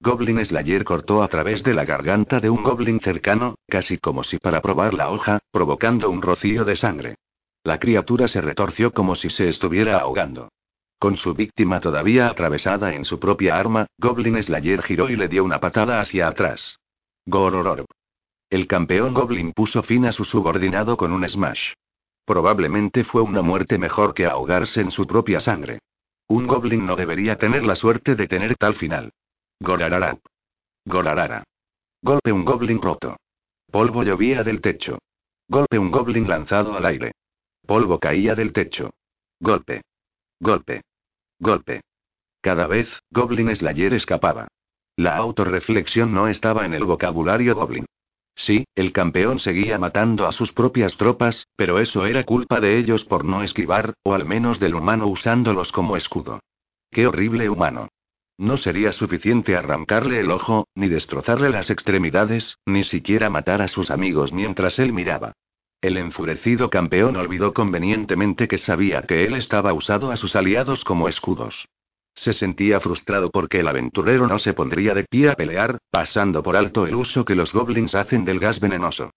Goblin 0.00 0.44
Slayer 0.44 0.84
cortó 0.84 1.22
a 1.22 1.28
través 1.28 1.62
de 1.64 1.74
la 1.74 1.84
garganta 1.84 2.40
de 2.40 2.50
un 2.50 2.62
goblin 2.62 3.00
cercano, 3.00 3.56
casi 3.68 3.98
como 3.98 4.22
si 4.22 4.38
para 4.38 4.62
probar 4.62 4.94
la 4.94 5.10
hoja, 5.10 5.40
provocando 5.50 6.10
un 6.10 6.22
rocío 6.22 6.64
de 6.64 6.76
sangre. 6.76 7.16
La 7.64 7.78
criatura 7.78 8.28
se 8.28 8.40
retorció 8.40 8.92
como 8.92 9.14
si 9.14 9.30
se 9.30 9.48
estuviera 9.48 9.98
ahogando. 9.98 10.50
Con 11.04 11.18
su 11.18 11.34
víctima 11.34 11.80
todavía 11.80 12.28
atravesada 12.28 12.94
en 12.94 13.04
su 13.04 13.20
propia 13.20 13.58
arma, 13.58 13.86
Goblin 13.98 14.42
Slayer 14.42 14.82
giró 14.82 15.10
y 15.10 15.16
le 15.16 15.28
dio 15.28 15.44
una 15.44 15.60
patada 15.60 16.00
hacia 16.00 16.28
atrás. 16.28 16.80
Gorororb. 17.26 17.84
El 18.48 18.66
campeón 18.66 19.12
Goblin 19.12 19.52
puso 19.52 19.82
fin 19.82 20.06
a 20.06 20.12
su 20.12 20.24
subordinado 20.24 20.96
con 20.96 21.12
un 21.12 21.28
smash. 21.28 21.74
Probablemente 22.24 23.04
fue 23.04 23.20
una 23.20 23.42
muerte 23.42 23.76
mejor 23.76 24.14
que 24.14 24.24
ahogarse 24.24 24.80
en 24.80 24.90
su 24.90 25.06
propia 25.06 25.40
sangre. 25.40 25.80
Un 26.26 26.46
Goblin 26.46 26.86
no 26.86 26.96
debería 26.96 27.36
tener 27.36 27.66
la 27.66 27.76
suerte 27.76 28.14
de 28.14 28.26
tener 28.26 28.56
tal 28.56 28.74
final. 28.74 29.12
Gorarara. 29.60 30.16
Gorarara. 30.86 31.44
Golpe 32.00 32.32
un 32.32 32.46
Goblin 32.46 32.80
roto. 32.80 33.18
Polvo 33.70 34.04
llovía 34.04 34.42
del 34.42 34.62
techo. 34.62 35.00
Golpe 35.48 35.78
un 35.78 35.90
Goblin 35.90 36.26
lanzado 36.26 36.74
al 36.74 36.86
aire. 36.86 37.12
Polvo 37.66 37.98
caía 37.98 38.34
del 38.34 38.54
techo. 38.54 38.94
Golpe. 39.38 39.82
Golpe. 40.40 40.80
Golpe. 41.44 41.82
Cada 42.40 42.66
vez, 42.66 42.88
Goblin 43.10 43.54
Slayer 43.54 43.92
escapaba. 43.92 44.48
La 44.96 45.14
autorreflexión 45.16 46.14
no 46.14 46.26
estaba 46.26 46.64
en 46.64 46.72
el 46.72 46.84
vocabulario 46.84 47.54
Goblin. 47.54 47.84
Sí, 48.34 48.64
el 48.74 48.92
campeón 48.92 49.38
seguía 49.40 49.78
matando 49.78 50.26
a 50.26 50.32
sus 50.32 50.54
propias 50.54 50.96
tropas, 50.96 51.46
pero 51.54 51.78
eso 51.80 52.06
era 52.06 52.24
culpa 52.24 52.60
de 52.60 52.78
ellos 52.78 53.04
por 53.04 53.26
no 53.26 53.42
esquivar, 53.42 53.92
o 54.04 54.14
al 54.14 54.24
menos 54.24 54.58
del 54.58 54.74
humano 54.74 55.06
usándolos 55.06 55.70
como 55.70 55.98
escudo. 55.98 56.40
¡Qué 56.90 57.06
horrible 57.06 57.50
humano! 57.50 57.88
No 58.38 58.56
sería 58.56 58.92
suficiente 58.92 59.54
arrancarle 59.54 60.20
el 60.20 60.30
ojo, 60.30 60.66
ni 60.74 60.88
destrozarle 60.88 61.50
las 61.50 61.68
extremidades, 61.68 62.56
ni 62.64 62.84
siquiera 62.84 63.28
matar 63.28 63.60
a 63.60 63.68
sus 63.68 63.90
amigos 63.90 64.32
mientras 64.32 64.78
él 64.78 64.94
miraba. 64.94 65.34
El 65.84 65.98
enfurecido 65.98 66.70
campeón 66.70 67.14
olvidó 67.16 67.52
convenientemente 67.52 68.48
que 68.48 68.56
sabía 68.56 69.02
que 69.02 69.26
él 69.26 69.34
estaba 69.34 69.74
usado 69.74 70.10
a 70.10 70.16
sus 70.16 70.34
aliados 70.34 70.82
como 70.82 71.10
escudos. 71.10 71.68
Se 72.14 72.32
sentía 72.32 72.80
frustrado 72.80 73.30
porque 73.30 73.60
el 73.60 73.68
aventurero 73.68 74.26
no 74.26 74.38
se 74.38 74.54
pondría 74.54 74.94
de 74.94 75.04
pie 75.04 75.28
a 75.28 75.34
pelear, 75.34 75.76
pasando 75.90 76.42
por 76.42 76.56
alto 76.56 76.86
el 76.86 76.94
uso 76.94 77.26
que 77.26 77.34
los 77.34 77.52
goblins 77.52 77.94
hacen 77.94 78.24
del 78.24 78.38
gas 78.40 78.60
venenoso. 78.60 79.10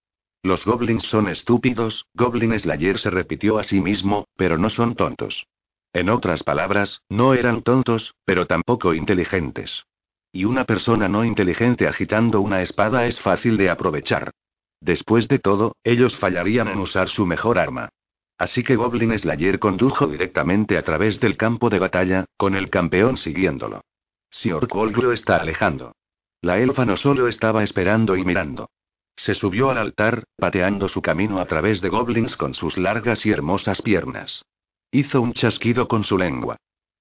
Los 0.44 0.66
goblins 0.66 1.04
son 1.04 1.30
estúpidos, 1.30 2.06
Goblin 2.14 2.60
Slayer 2.60 3.00
se 3.00 3.12
repitió 3.12 3.60
a 3.60 3.64
sí 3.64 3.80
mismo, 3.80 4.26
pero 4.36 4.58
no 4.58 4.70
son 4.70 4.96
tontos. 4.96 5.48
En 5.94 6.10
otras 6.10 6.44
palabras, 6.44 7.02
no 7.08 7.34
eran 7.34 7.62
tontos, 7.62 8.14
pero 8.26 8.46
tampoco 8.46 8.94
inteligentes. 8.94 9.86
Y 10.34 10.44
una 10.44 10.66
persona 10.66 11.08
no 11.08 11.24
inteligente 11.24 11.88
agitando 11.88 12.42
una 12.42 12.62
espada 12.62 13.06
es 13.06 13.22
fácil 13.22 13.56
de 13.56 13.70
aprovechar. 13.70 14.34
Después 14.80 15.28
de 15.28 15.40
todo, 15.40 15.76
ellos 15.84 16.18
fallarían 16.18 16.68
en 16.68 16.80
usar 16.80 17.10
su 17.10 17.26
mejor 17.26 17.58
arma. 17.58 17.90
Así 18.38 18.64
que 18.64 18.76
Goblin 18.76 19.18
Slayer 19.18 19.58
condujo 19.58 20.06
directamente 20.08 20.78
a 20.78 20.84
través 20.84 21.20
del 21.20 21.38
campo 21.38 21.70
de 21.70 21.80
batalla, 21.80 22.26
con 22.38 22.56
el 22.56 22.70
campeón 22.70 23.18
siguiéndolo. 23.18 23.82
Sior 24.30 24.68
lo 24.72 25.12
está 25.12 25.38
alejando. 25.38 25.94
La 26.42 26.60
elfa 26.60 26.86
no 26.86 26.98
solo 26.98 27.28
estaba 27.28 27.64
esperando 27.64 28.16
y 28.16 28.24
mirando. 28.24 28.70
Se 29.16 29.34
subió 29.34 29.72
al 29.72 29.80
altar, 29.80 30.26
pateando 30.36 30.88
su 30.88 31.02
camino 31.02 31.40
a 31.40 31.46
través 31.46 31.82
de 31.82 31.90
goblins 31.90 32.38
con 32.38 32.54
sus 32.54 32.78
largas 32.78 33.26
y 33.26 33.32
hermosas 33.32 33.82
piernas. 33.82 34.44
Hizo 34.92 35.22
un 35.22 35.34
chasquido 35.34 35.88
con 35.88 36.04
su 36.04 36.18
lengua. 36.18 36.58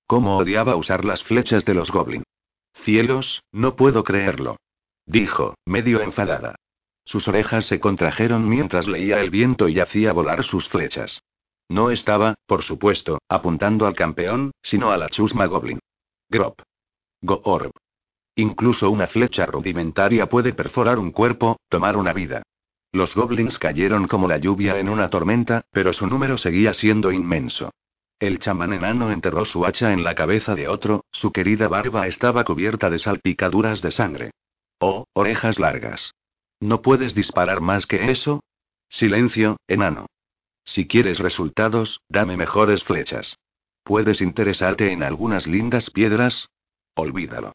Cómo 0.06 0.38
odiaba 0.38 0.76
usar 0.76 1.04
las 1.04 1.22
flechas 1.22 1.66
de 1.66 1.74
los 1.74 1.90
goblins. 1.90 2.24
Cielos, 2.84 3.42
no 3.52 3.76
puedo 3.76 4.02
creerlo. 4.04 4.56
Dijo, 5.04 5.54
medio 5.66 6.00
enfadada. 6.00 6.56
Sus 7.06 7.26
orejas 7.28 7.64
se 7.64 7.78
contrajeron 7.80 8.48
mientras 8.48 8.88
leía 8.88 9.20
el 9.20 9.30
viento 9.30 9.68
y 9.68 9.78
hacía 9.78 10.12
volar 10.12 10.42
sus 10.42 10.68
flechas. 10.68 11.22
No 11.68 11.90
estaba, 11.90 12.34
por 12.46 12.62
supuesto, 12.62 13.18
apuntando 13.28 13.86
al 13.86 13.94
campeón, 13.94 14.50
sino 14.60 14.90
a 14.90 14.96
la 14.96 15.08
chusma 15.08 15.46
goblin. 15.46 15.78
Grop. 16.28 16.60
Go-orb. 17.22 17.70
Incluso 18.34 18.90
una 18.90 19.06
flecha 19.06 19.46
rudimentaria 19.46 20.26
puede 20.26 20.52
perforar 20.52 20.98
un 20.98 21.12
cuerpo, 21.12 21.56
tomar 21.68 21.96
una 21.96 22.12
vida. 22.12 22.42
Los 22.92 23.14
goblins 23.14 23.58
cayeron 23.58 24.08
como 24.08 24.28
la 24.28 24.38
lluvia 24.38 24.78
en 24.78 24.88
una 24.88 25.08
tormenta, 25.08 25.64
pero 25.70 25.92
su 25.92 26.06
número 26.06 26.36
seguía 26.36 26.74
siendo 26.74 27.12
inmenso. 27.12 27.70
El 28.18 28.38
chamán 28.38 28.72
enano 28.72 29.12
enterró 29.12 29.44
su 29.44 29.64
hacha 29.64 29.92
en 29.92 30.02
la 30.02 30.14
cabeza 30.14 30.54
de 30.54 30.68
otro, 30.68 31.04
su 31.12 31.32
querida 31.32 31.68
barba 31.68 32.06
estaba 32.06 32.44
cubierta 32.44 32.90
de 32.90 32.98
salpicaduras 32.98 33.80
de 33.80 33.92
sangre. 33.92 34.30
Oh, 34.80 35.04
orejas 35.12 35.58
largas. 35.58 36.12
¿No 36.60 36.82
puedes 36.82 37.14
disparar 37.14 37.60
más 37.60 37.86
que 37.86 38.10
eso? 38.10 38.42
Silencio, 38.88 39.58
enano. 39.66 40.06
Si 40.64 40.86
quieres 40.86 41.18
resultados, 41.18 42.00
dame 42.08 42.36
mejores 42.36 42.82
flechas. 42.82 43.36
¿Puedes 43.84 44.20
interesarte 44.20 44.90
en 44.90 45.02
algunas 45.02 45.46
lindas 45.46 45.90
piedras? 45.90 46.48
Olvídalo. 46.94 47.52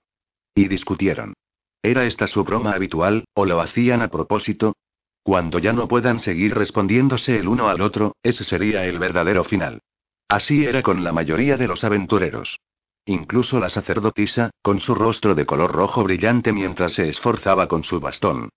Y 0.56 0.68
discutieron. 0.68 1.34
¿Era 1.82 2.06
esta 2.06 2.28
su 2.28 2.44
broma 2.44 2.74
habitual, 2.74 3.26
o 3.34 3.46
lo 3.46 3.60
hacían 3.60 4.02
a 4.02 4.10
propósito? 4.10 4.76
Cuando 5.24 5.60
ya 5.60 5.74
no 5.74 5.88
puedan 5.88 6.20
seguir 6.20 6.56
respondiéndose 6.56 7.38
el 7.38 7.48
uno 7.48 7.70
al 7.70 7.82
otro, 7.82 8.16
ese 8.24 8.44
sería 8.44 8.86
el 8.86 9.00
verdadero 9.00 9.44
final. 9.44 9.82
Así 10.28 10.66
era 10.66 10.82
con 10.84 11.04
la 11.04 11.12
mayoría 11.12 11.58
de 11.58 11.68
los 11.68 11.84
aventureros. 11.84 12.60
Incluso 13.06 13.60
la 13.60 13.70
sacerdotisa, 13.70 14.52
con 14.62 14.80
su 14.80 14.96
rostro 14.96 15.36
de 15.36 15.46
color 15.46 15.72
rojo 15.72 16.04
brillante 16.04 16.54
mientras 16.54 16.94
se 16.94 17.10
esforzaba 17.10 17.68
con 17.68 17.84
su 17.84 18.00
bastón. 18.00 18.50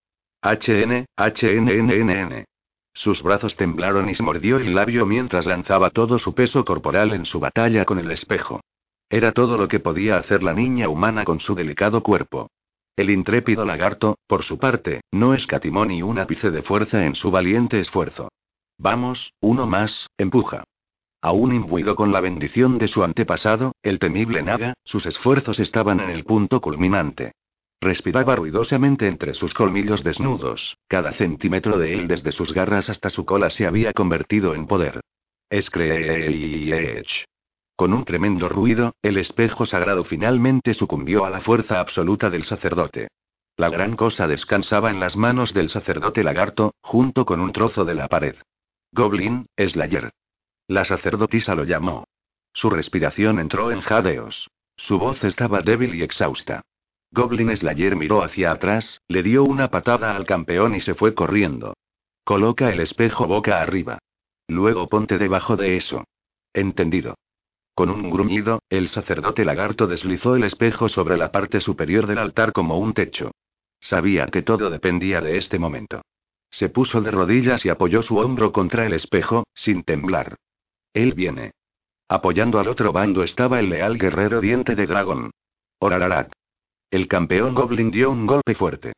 HN, 0.44 1.06
HNNNN. 1.16 2.44
Sus 2.92 3.22
brazos 3.22 3.56
temblaron 3.56 4.10
y 4.10 4.14
se 4.14 4.22
mordió 4.22 4.58
el 4.58 4.74
labio 4.74 5.06
mientras 5.06 5.46
lanzaba 5.46 5.88
todo 5.88 6.18
su 6.18 6.34
peso 6.34 6.66
corporal 6.66 7.14
en 7.14 7.24
su 7.24 7.40
batalla 7.40 7.86
con 7.86 7.98
el 7.98 8.10
espejo. 8.10 8.60
Era 9.08 9.32
todo 9.32 9.56
lo 9.56 9.68
que 9.68 9.80
podía 9.80 10.18
hacer 10.18 10.42
la 10.42 10.52
niña 10.52 10.90
humana 10.90 11.24
con 11.24 11.40
su 11.40 11.54
delicado 11.54 12.02
cuerpo. 12.02 12.50
El 12.94 13.08
intrépido 13.08 13.64
lagarto, 13.64 14.18
por 14.26 14.42
su 14.42 14.58
parte, 14.58 15.00
no 15.12 15.32
escatimó 15.32 15.86
ni 15.86 16.02
un 16.02 16.18
ápice 16.18 16.50
de 16.50 16.62
fuerza 16.62 17.06
en 17.06 17.14
su 17.14 17.30
valiente 17.30 17.80
esfuerzo. 17.80 18.28
Vamos, 18.76 19.32
uno 19.40 19.66
más, 19.66 20.10
empuja. 20.18 20.64
Aún 21.22 21.54
imbuido 21.54 21.96
con 21.96 22.12
la 22.12 22.20
bendición 22.20 22.76
de 22.76 22.88
su 22.88 23.02
antepasado, 23.02 23.72
el 23.82 23.98
temible 23.98 24.42
Naga, 24.42 24.74
sus 24.84 25.06
esfuerzos 25.06 25.58
estaban 25.58 26.00
en 26.00 26.10
el 26.10 26.24
punto 26.24 26.60
culminante. 26.60 27.32
Respiraba 27.84 28.34
ruidosamente 28.34 29.08
entre 29.08 29.34
sus 29.34 29.52
colmillos 29.52 30.02
desnudos, 30.02 30.78
cada 30.88 31.12
centímetro 31.12 31.76
de 31.76 31.92
él 31.92 32.08
desde 32.08 32.32
sus 32.32 32.54
garras 32.54 32.88
hasta 32.88 33.10
su 33.10 33.26
cola 33.26 33.50
se 33.50 33.66
había 33.66 33.92
convertido 33.92 34.54
en 34.54 34.66
poder. 34.66 35.02
Screech. 35.52 37.26
Con 37.76 37.92
un 37.92 38.06
tremendo 38.06 38.48
ruido, 38.48 38.94
el 39.02 39.18
espejo 39.18 39.66
sagrado 39.66 40.02
finalmente 40.02 40.72
sucumbió 40.72 41.26
a 41.26 41.30
la 41.30 41.42
fuerza 41.42 41.78
absoluta 41.78 42.30
del 42.30 42.44
sacerdote. 42.44 43.08
La 43.58 43.68
gran 43.68 43.96
cosa 43.96 44.26
descansaba 44.26 44.90
en 44.90 44.98
las 44.98 45.14
manos 45.14 45.52
del 45.52 45.68
sacerdote 45.68 46.24
lagarto, 46.24 46.72
junto 46.80 47.26
con 47.26 47.38
un 47.38 47.52
trozo 47.52 47.84
de 47.84 47.96
la 47.96 48.08
pared. 48.08 48.36
Goblin, 48.92 49.44
Slayer. 49.58 50.10
La 50.68 50.86
sacerdotisa 50.86 51.54
lo 51.54 51.64
llamó. 51.64 52.04
Su 52.54 52.70
respiración 52.70 53.38
entró 53.38 53.70
en 53.70 53.82
jadeos. 53.82 54.48
Su 54.74 54.98
voz 54.98 55.22
estaba 55.22 55.60
débil 55.60 55.94
y 55.94 56.02
exhausta. 56.02 56.62
Goblin 57.14 57.56
Slayer 57.56 57.94
miró 57.94 58.24
hacia 58.24 58.50
atrás, 58.50 59.00
le 59.06 59.22
dio 59.22 59.44
una 59.44 59.70
patada 59.70 60.16
al 60.16 60.26
campeón 60.26 60.74
y 60.74 60.80
se 60.80 60.94
fue 60.94 61.14
corriendo. 61.14 61.74
Coloca 62.24 62.72
el 62.72 62.80
espejo 62.80 63.28
boca 63.28 63.62
arriba. 63.62 64.00
Luego 64.48 64.88
ponte 64.88 65.16
debajo 65.16 65.56
de 65.56 65.76
eso. 65.76 66.02
Entendido. 66.52 67.14
Con 67.72 67.88
un 67.90 68.10
gruñido, 68.10 68.62
el 68.68 68.88
sacerdote 68.88 69.44
lagarto 69.44 69.86
deslizó 69.86 70.34
el 70.34 70.42
espejo 70.42 70.88
sobre 70.88 71.16
la 71.16 71.30
parte 71.30 71.60
superior 71.60 72.08
del 72.08 72.18
altar 72.18 72.52
como 72.52 72.78
un 72.78 72.94
techo. 72.94 73.30
Sabía 73.78 74.26
que 74.26 74.42
todo 74.42 74.68
dependía 74.68 75.20
de 75.20 75.36
este 75.36 75.60
momento. 75.60 76.02
Se 76.50 76.68
puso 76.68 77.00
de 77.00 77.12
rodillas 77.12 77.64
y 77.64 77.68
apoyó 77.68 78.02
su 78.02 78.18
hombro 78.18 78.50
contra 78.50 78.86
el 78.86 78.92
espejo, 78.92 79.44
sin 79.54 79.84
temblar. 79.84 80.34
Él 80.92 81.14
viene. 81.14 81.52
Apoyando 82.08 82.58
al 82.58 82.66
otro 82.66 82.92
bando 82.92 83.22
estaba 83.22 83.60
el 83.60 83.70
leal 83.70 83.98
guerrero 83.98 84.40
diente 84.40 84.74
de 84.74 84.86
dragón. 84.86 85.30
Orararat. 85.78 86.32
El 86.94 87.08
campeón 87.08 87.56
goblin 87.56 87.90
dio 87.90 88.08
un 88.08 88.24
golpe 88.24 88.54
fuerte. 88.54 88.92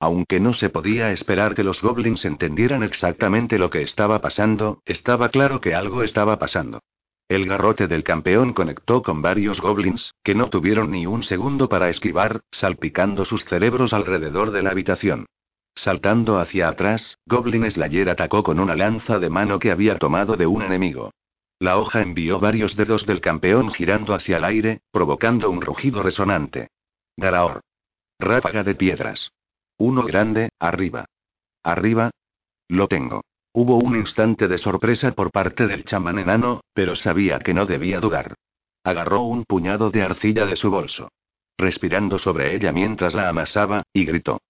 Aunque 0.00 0.40
no 0.40 0.54
se 0.54 0.70
podía 0.70 1.12
esperar 1.12 1.54
que 1.54 1.62
los 1.62 1.82
goblins 1.82 2.24
entendieran 2.24 2.82
exactamente 2.82 3.58
lo 3.58 3.68
que 3.68 3.82
estaba 3.82 4.22
pasando, 4.22 4.80
estaba 4.86 5.28
claro 5.28 5.60
que 5.60 5.74
algo 5.74 6.02
estaba 6.02 6.38
pasando. 6.38 6.80
El 7.28 7.44
garrote 7.44 7.88
del 7.88 8.04
campeón 8.04 8.54
conectó 8.54 9.02
con 9.02 9.20
varios 9.20 9.60
goblins, 9.60 10.14
que 10.24 10.34
no 10.34 10.48
tuvieron 10.48 10.92
ni 10.92 11.04
un 11.04 11.24
segundo 11.24 11.68
para 11.68 11.90
esquivar, 11.90 12.40
salpicando 12.52 13.26
sus 13.26 13.44
cerebros 13.44 13.92
alrededor 13.92 14.50
de 14.50 14.62
la 14.62 14.70
habitación. 14.70 15.26
Saltando 15.74 16.38
hacia 16.38 16.68
atrás, 16.68 17.18
Goblin 17.26 17.70
Slayer 17.70 18.08
atacó 18.08 18.42
con 18.42 18.60
una 18.60 18.76
lanza 18.76 19.18
de 19.18 19.28
mano 19.28 19.58
que 19.58 19.72
había 19.72 19.98
tomado 19.98 20.38
de 20.38 20.46
un 20.46 20.62
enemigo. 20.62 21.10
La 21.58 21.76
hoja 21.76 22.00
envió 22.00 22.40
varios 22.40 22.76
dedos 22.76 23.04
del 23.04 23.20
campeón 23.20 23.70
girando 23.74 24.14
hacia 24.14 24.38
el 24.38 24.44
aire, 24.44 24.80
provocando 24.90 25.50
un 25.50 25.60
rugido 25.60 26.02
resonante. 26.02 26.68
Garaor. 27.16 27.60
Ráfaga 28.18 28.62
de 28.62 28.74
piedras. 28.74 29.32
Uno 29.78 30.02
grande, 30.04 30.50
arriba. 30.58 31.04
Arriba. 31.62 32.10
Lo 32.68 32.88
tengo. 32.88 33.22
Hubo 33.52 33.76
un 33.76 33.96
instante 33.96 34.48
de 34.48 34.56
sorpresa 34.58 35.12
por 35.12 35.30
parte 35.30 35.66
del 35.66 35.84
chamán 35.84 36.18
enano, 36.18 36.62
pero 36.72 36.96
sabía 36.96 37.38
que 37.38 37.52
no 37.52 37.66
debía 37.66 38.00
dudar. 38.00 38.34
Agarró 38.84 39.22
un 39.22 39.44
puñado 39.44 39.90
de 39.90 40.02
arcilla 40.02 40.46
de 40.46 40.56
su 40.56 40.70
bolso. 40.70 41.08
Respirando 41.58 42.18
sobre 42.18 42.54
ella 42.54 42.72
mientras 42.72 43.14
la 43.14 43.28
amasaba, 43.28 43.82
y 43.92 44.04
gritó. 44.04 44.40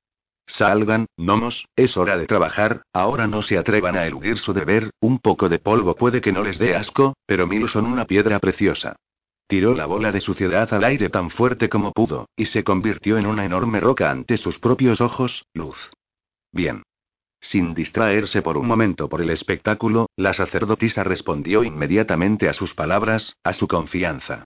Salgan, 0.47 1.07
gnomos, 1.17 1.67
es 1.77 1.97
hora 1.97 2.17
de 2.17 2.27
trabajar, 2.27 2.83
ahora 2.93 3.27
no 3.27 3.43
se 3.43 3.59
atrevan 3.59 3.97
a 3.97 4.07
eludir 4.07 4.39
su 4.39 4.53
deber, 4.53 4.91
un 5.01 5.19
poco 5.19 5.49
de 5.49 5.59
polvo 5.59 5.95
puede 5.95 6.21
que 6.21 6.33
no 6.33 6.43
les 6.43 6.59
dé 6.59 6.75
asco, 6.75 7.15
pero 7.27 7.47
mil 7.47 7.69
son 7.69 7.87
una 7.87 8.07
piedra 8.07 8.39
preciosa. 8.39 8.97
Tiró 9.53 9.75
la 9.75 9.85
bola 9.85 10.11
de 10.13 10.23
suciedad 10.23 10.73
al 10.73 10.83
aire 10.83 11.11
tan 11.11 11.29
fuerte 11.29 11.69
como 11.69 11.93
pudo, 11.93 12.31
y 12.35 12.47
se 12.47 12.65
convirtió 12.65 13.19
en 13.19 13.27
una 13.27 13.45
enorme 13.45 13.81
roca 13.81 14.11
ante 14.11 14.39
sus 14.39 14.59
propios 14.59 15.03
ojos, 15.03 15.45
luz. 15.53 15.91
Bien. 16.53 16.83
Sin 17.39 17.75
distraerse 17.75 18.41
por 18.41 18.57
un 18.57 18.67
momento 18.67 19.11
por 19.11 19.21
el 19.21 19.29
espectáculo, 19.29 20.07
la 20.17 20.33
sacerdotisa 20.33 21.05
respondió 21.05 21.65
inmediatamente 21.65 22.49
a 22.49 22.55
sus 22.55 22.73
palabras, 22.73 23.37
a 23.45 23.53
su 23.53 23.69
confianza. 23.69 24.45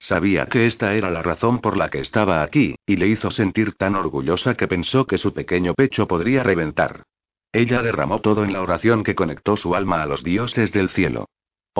Sabía 0.00 0.46
que 0.46 0.66
esta 0.66 0.92
era 0.96 1.08
la 1.12 1.22
razón 1.22 1.60
por 1.60 1.76
la 1.76 1.88
que 1.88 2.00
estaba 2.00 2.42
aquí, 2.42 2.74
y 2.84 2.96
le 2.96 3.06
hizo 3.06 3.30
sentir 3.30 3.74
tan 3.74 3.94
orgullosa 3.94 4.56
que 4.56 4.66
pensó 4.66 5.06
que 5.06 5.18
su 5.18 5.32
pequeño 5.32 5.74
pecho 5.74 6.08
podría 6.08 6.42
reventar. 6.42 7.04
Ella 7.52 7.80
derramó 7.80 8.22
todo 8.22 8.42
en 8.42 8.52
la 8.52 8.60
oración 8.60 9.04
que 9.04 9.14
conectó 9.14 9.56
su 9.56 9.76
alma 9.76 10.02
a 10.02 10.06
los 10.06 10.24
dioses 10.24 10.72
del 10.72 10.88
cielo. 10.88 11.26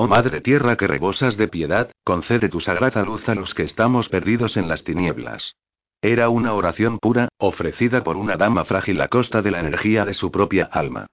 Oh 0.01 0.07
Madre 0.07 0.41
Tierra 0.41 0.77
que 0.77 0.87
rebosas 0.87 1.37
de 1.37 1.49
piedad, 1.49 1.91
concede 2.05 2.49
tu 2.49 2.61
sagrada 2.61 3.03
luz 3.03 3.29
a 3.29 3.35
los 3.35 3.53
que 3.53 3.65
estamos 3.65 4.09
perdidos 4.09 4.57
en 4.57 4.69
las 4.69 4.85
tinieblas. 4.85 5.57
Era 6.01 6.29
una 6.29 6.53
oración 6.53 7.01
pura, 7.01 7.31
ofrecida 7.37 8.05
por 8.05 8.17
una 8.17 8.37
dama 8.37 8.65
frágil 8.65 9.01
a 9.01 9.09
costa 9.09 9.43
de 9.43 9.51
la 9.51 9.59
energía 9.59 10.05
de 10.05 10.15
su 10.15 10.31
propia 10.31 10.67
alma. 10.71 11.09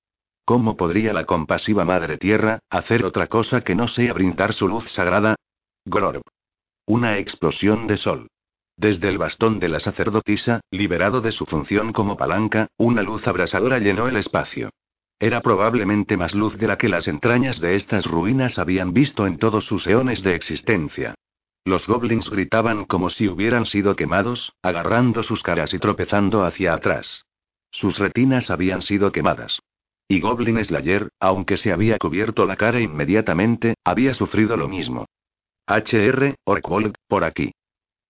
¿Cómo 0.46 0.78
podría 0.78 1.14
la 1.14 1.26
compasiva 1.26 1.84
Madre 1.84 2.20
Tierra 2.20 2.60
hacer 2.70 3.06
otra 3.06 3.26
cosa 3.26 3.62
que 3.62 3.74
no 3.74 3.88
sea 3.88 4.14
brindar 4.14 4.54
su 4.54 4.68
luz 4.68 4.88
sagrada? 4.92 5.34
Glorb. 5.84 6.22
Una 6.86 7.18
explosión 7.18 7.88
de 7.88 7.98
sol. 7.98 8.28
Desde 8.78 9.10
el 9.10 9.18
bastón 9.18 9.60
de 9.60 9.70
la 9.70 9.80
sacerdotisa, 9.80 10.62
liberado 10.70 11.22
de 11.22 11.32
su 11.32 11.48
función 11.48 11.92
como 11.92 12.18
palanca, 12.18 12.68
una 12.78 13.02
luz 13.02 13.28
abrasadora 13.28 13.80
llenó 13.80 14.08
el 14.08 14.18
espacio. 14.18 14.70
Era 15.20 15.42
probablemente 15.42 16.18
más 16.18 16.36
luz 16.36 16.58
de 16.58 16.68
la 16.68 16.78
que 16.78 16.90
las 16.90 17.08
entrañas 17.08 17.62
de 17.62 17.76
estas 17.76 18.06
ruinas 18.06 18.60
habían 18.60 18.94
visto 18.94 19.26
en 19.26 19.38
todos 19.38 19.66
sus 19.66 19.88
eones 19.88 20.24
de 20.24 20.36
existencia. 20.36 21.16
Los 21.64 21.88
goblins 21.88 22.30
gritaban 22.30 22.86
como 22.86 23.10
si 23.10 23.28
hubieran 23.28 23.66
sido 23.66 23.96
quemados, 23.96 24.54
agarrando 24.62 25.24
sus 25.24 25.42
caras 25.42 25.74
y 25.74 25.80
tropezando 25.80 26.44
hacia 26.44 26.74
atrás. 26.74 27.26
Sus 27.72 27.98
retinas 27.98 28.50
habían 28.50 28.82
sido 28.82 29.12
quemadas. 29.12 29.60
Y 30.08 30.20
Goblin 30.20 30.64
Slayer, 30.64 31.10
aunque 31.20 31.58
se 31.58 31.72
había 31.72 31.98
cubierto 31.98 32.46
la 32.46 32.56
cara 32.56 32.80
inmediatamente, 32.80 33.74
había 33.84 34.14
sufrido 34.14 34.56
lo 34.56 34.68
mismo. 34.68 35.08
HR, 35.68 36.36
Orkwold, 36.44 36.96
por 37.08 37.24
aquí. 37.24 37.52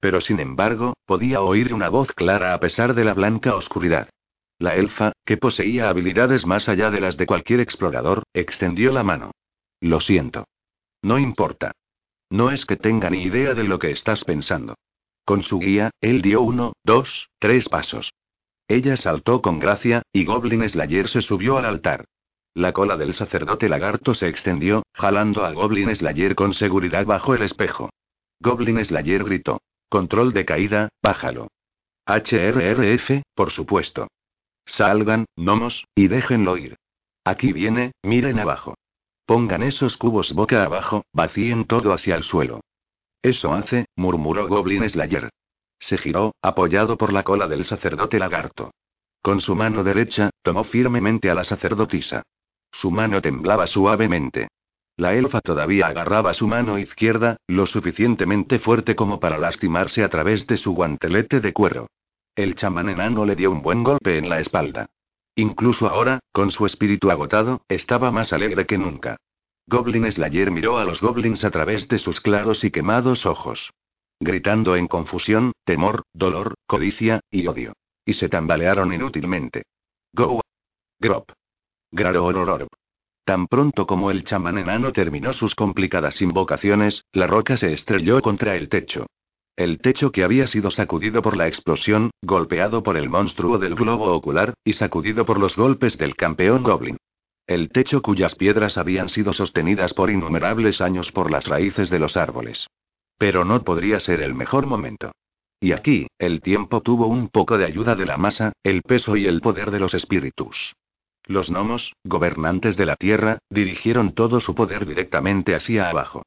Pero 0.02 0.20
sin 0.20 0.42
embargo, 0.42 0.96
podía 1.06 1.42
oír 1.42 1.74
una 1.74 1.88
voz 1.88 2.12
clara 2.12 2.54
a 2.54 2.60
pesar 2.60 2.94
de 2.94 3.06
la 3.06 3.14
blanca 3.14 3.56
oscuridad. 3.56 4.10
La 4.58 4.76
elfa, 4.76 5.12
que 5.26 5.38
poseía 5.38 5.90
habilidades 5.90 6.46
más 6.46 6.70
allá 6.70 6.90
de 6.90 7.02
las 7.02 7.18
de 7.18 7.26
cualquier 7.26 7.60
explorador, 7.60 8.24
extendió 8.34 8.92
la 8.92 9.04
mano. 9.04 9.32
Lo 9.82 10.00
siento. 10.00 10.46
No 11.02 11.20
importa. 11.20 11.74
No 12.30 12.52
es 12.52 12.66
que 12.66 12.78
tenga 12.78 13.10
ni 13.10 13.24
idea 13.24 13.54
de 13.54 13.64
lo 13.64 13.80
que 13.80 13.92
estás 13.92 14.24
pensando. 14.24 14.76
Con 15.26 15.44
su 15.44 15.60
guía, 15.60 15.92
él 16.02 16.22
dio 16.22 16.42
uno, 16.42 16.74
dos, 16.84 17.30
tres 17.40 17.68
pasos. 17.68 18.14
Ella 18.68 18.96
saltó 18.96 19.42
con 19.42 19.60
gracia, 19.60 20.04
y 20.12 20.26
Goblin 20.26 20.68
Slayer 20.68 21.08
se 21.08 21.22
subió 21.22 21.58
al 21.58 21.66
altar. 21.66 22.06
La 22.54 22.72
cola 22.72 22.96
del 22.96 23.14
sacerdote 23.14 23.68
lagarto 23.68 24.14
se 24.14 24.28
extendió, 24.28 24.84
jalando 24.94 25.46
a 25.46 25.52
Goblin 25.52 25.94
Slayer 25.94 26.36
con 26.36 26.54
seguridad 26.54 27.06
bajo 27.06 27.36
el 27.36 27.44
espejo. 27.44 27.90
Goblin 28.40 28.84
Slayer 28.84 29.24
gritó. 29.24 29.62
Control 29.90 30.34
de 30.34 30.46
caída, 30.46 30.90
bájalo. 31.02 31.50
HRRF, 32.08 33.24
por 33.34 33.52
supuesto. 33.52 34.08
Salgan, 34.66 35.26
gnomos, 35.36 35.86
y 35.96 36.08
déjenlo 36.08 36.58
ir. 36.58 36.78
Aquí 37.24 37.54
viene, 37.54 37.94
miren 38.04 38.40
abajo. 38.40 38.76
Pongan 39.26 39.64
esos 39.64 39.98
cubos 39.98 40.34
boca 40.34 40.64
abajo, 40.64 41.04
vacíen 41.12 41.66
todo 41.66 41.94
hacia 41.94 42.16
el 42.16 42.24
suelo. 42.24 42.62
Eso 43.22 43.54
hace, 43.54 43.86
murmuró 43.96 44.48
Goblin 44.48 44.88
Slayer. 44.88 45.30
Se 45.80 45.98
giró, 45.98 46.36
apoyado 46.42 46.98
por 46.98 47.12
la 47.12 47.24
cola 47.24 47.48
del 47.48 47.66
sacerdote 47.66 48.20
lagarto. 48.20 48.72
Con 49.22 49.42
su 49.42 49.56
mano 49.56 49.84
derecha, 49.84 50.30
tomó 50.44 50.64
firmemente 50.64 51.32
a 51.32 51.36
la 51.36 51.44
sacerdotisa. 51.44 52.22
Su 52.72 52.92
mano 52.92 53.22
temblaba 53.22 53.66
suavemente. 53.66 54.50
La 54.98 55.16
elfa 55.16 55.42
todavía 55.42 55.88
agarraba 55.88 56.34
su 56.34 56.48
mano 56.48 56.78
izquierda, 56.78 57.38
lo 57.48 57.66
suficientemente 57.66 58.60
fuerte 58.60 58.96
como 58.96 59.20
para 59.20 59.38
lastimarse 59.40 60.04
a 60.04 60.10
través 60.10 60.46
de 60.46 60.58
su 60.58 60.74
guantelete 60.74 61.42
de 61.42 61.52
cuero. 61.52 61.88
El 62.36 62.56
chamán 62.56 62.90
enano 62.90 63.26
le 63.26 63.36
dio 63.36 63.50
un 63.50 63.62
buen 63.62 63.84
golpe 63.84 64.18
en 64.18 64.28
la 64.28 64.42
espalda. 64.42 64.88
Incluso 65.36 65.88
ahora, 65.88 66.20
con 66.34 66.52
su 66.52 66.66
espíritu 66.66 67.10
agotado, 67.10 67.62
estaba 67.70 68.12
más 68.12 68.34
alegre 68.34 68.66
que 68.66 68.78
nunca. 68.78 69.18
Goblin 69.68 70.12
Slayer 70.12 70.52
miró 70.52 70.78
a 70.78 70.84
los 70.84 71.02
goblins 71.02 71.46
a 71.46 71.50
través 71.52 71.88
de 71.88 71.98
sus 71.98 72.20
claros 72.20 72.64
y 72.66 72.72
quemados 72.72 73.26
ojos. 73.26 73.72
Gritando 74.20 74.76
en 74.76 74.88
confusión, 74.88 75.54
temor, 75.64 76.04
dolor, 76.14 76.56
codicia, 76.68 77.22
y 77.32 77.48
odio. 77.48 77.74
Y 78.06 78.14
se 78.14 78.28
tambalearon 78.28 78.94
inútilmente. 78.94 79.64
Go. 80.14 80.42
Grop. 81.00 81.32
Grarororor. 81.92 82.68
Tan 83.24 83.48
pronto 83.48 83.88
como 83.88 84.12
el 84.12 84.24
chamán 84.24 84.58
enano 84.58 84.92
terminó 84.92 85.34
sus 85.34 85.56
complicadas 85.56 86.22
invocaciones, 86.22 87.06
la 87.14 87.28
roca 87.28 87.58
se 87.58 87.74
estrelló 87.74 88.22
contra 88.22 88.56
el 88.56 88.70
techo. 88.70 89.08
El 89.56 89.80
techo 89.80 90.12
que 90.12 90.26
había 90.26 90.48
sido 90.48 90.70
sacudido 90.70 91.22
por 91.22 91.38
la 91.38 91.48
explosión, 91.48 92.12
golpeado 92.22 92.84
por 92.84 92.98
el 92.98 93.10
monstruo 93.10 93.58
del 93.58 93.76
globo 93.76 94.14
ocular, 94.14 94.54
y 94.66 94.74
sacudido 94.74 95.26
por 95.26 95.40
los 95.40 95.56
golpes 95.56 95.98
del 95.98 96.16
campeón 96.16 96.62
Goblin. 96.64 96.98
El 97.48 97.70
techo 97.70 98.02
cuyas 98.02 98.36
piedras 98.36 98.78
habían 98.78 99.08
sido 99.08 99.32
sostenidas 99.32 99.94
por 99.94 100.10
innumerables 100.10 100.82
años 100.82 101.12
por 101.14 101.32
las 101.32 101.48
raíces 101.48 101.90
de 101.90 102.00
los 102.00 102.18
árboles. 102.18 102.68
Pero 103.18 103.46
no 103.46 103.64
podría 103.64 104.02
ser 104.02 104.22
el 104.22 104.34
mejor 104.34 104.66
momento. 104.66 105.12
Y 105.62 105.72
aquí, 105.72 106.08
el 106.20 106.42
tiempo 106.42 106.82
tuvo 106.82 107.08
un 107.08 107.30
poco 107.30 107.58
de 107.58 107.66
ayuda 107.66 107.96
de 107.96 108.06
la 108.06 108.18
masa, 108.18 108.52
el 108.62 108.82
peso 108.82 109.16
y 109.16 109.26
el 109.26 109.40
poder 109.40 109.72
de 109.72 109.80
los 109.80 109.94
espíritus. 109.94 110.76
Los 111.24 111.50
gnomos, 111.50 111.94
gobernantes 112.04 112.76
de 112.76 112.86
la 112.86 112.98
tierra, 112.98 113.40
dirigieron 113.50 114.14
todo 114.14 114.42
su 114.42 114.54
poder 114.54 114.86
directamente 114.86 115.56
hacia 115.56 115.90
abajo. 115.90 116.24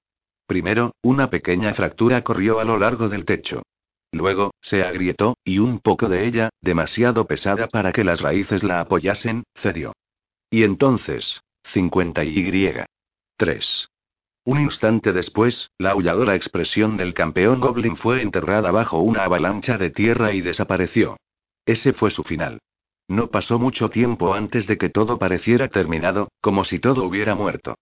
Primero, 0.49 0.95
una 1.03 1.29
pequeña 1.29 1.75
fractura 1.75 2.23
corrió 2.25 2.59
a 2.59 2.65
lo 2.65 2.79
largo 2.79 3.11
del 3.11 3.27
techo. 3.27 3.65
Luego, 4.13 4.55
se 4.63 4.83
agrietó, 4.83 5.37
y 5.45 5.59
un 5.59 5.79
poco 5.79 6.09
de 6.09 6.27
ella, 6.27 6.49
demasiado 6.63 7.27
pesada 7.27 7.67
para 7.69 7.93
que 7.93 8.03
las 8.03 8.23
raíces 8.23 8.65
la 8.65 8.81
apoyasen, 8.81 9.45
cedió. 9.55 9.93
Y 10.51 10.63
entonces, 10.63 11.43
50 11.65 12.25
y 12.25 12.73
3. 13.37 13.89
Un 14.47 14.61
instante 14.61 15.13
después, 15.13 15.71
la 15.77 15.91
aulladora 15.91 16.35
expresión 16.35 16.97
del 16.97 17.13
campeón 17.13 17.61
Goblin 17.61 17.99
fue 17.99 18.23
enterrada 18.23 18.71
bajo 18.71 19.01
una 19.01 19.25
avalancha 19.25 19.77
de 19.77 19.91
tierra 19.91 20.33
y 20.33 20.41
desapareció. 20.41 21.19
Ese 21.67 21.93
fue 21.93 22.11
su 22.11 22.25
final. 22.25 22.59
No 23.07 23.31
pasó 23.31 23.59
mucho 23.59 23.91
tiempo 23.91 24.33
antes 24.33 24.67
de 24.67 24.79
que 24.79 24.89
todo 24.89 25.19
pareciera 25.19 25.69
terminado, 25.69 26.29
como 26.41 26.65
si 26.65 26.79
todo 26.79 27.05
hubiera 27.05 27.35
muerto. 27.35 27.75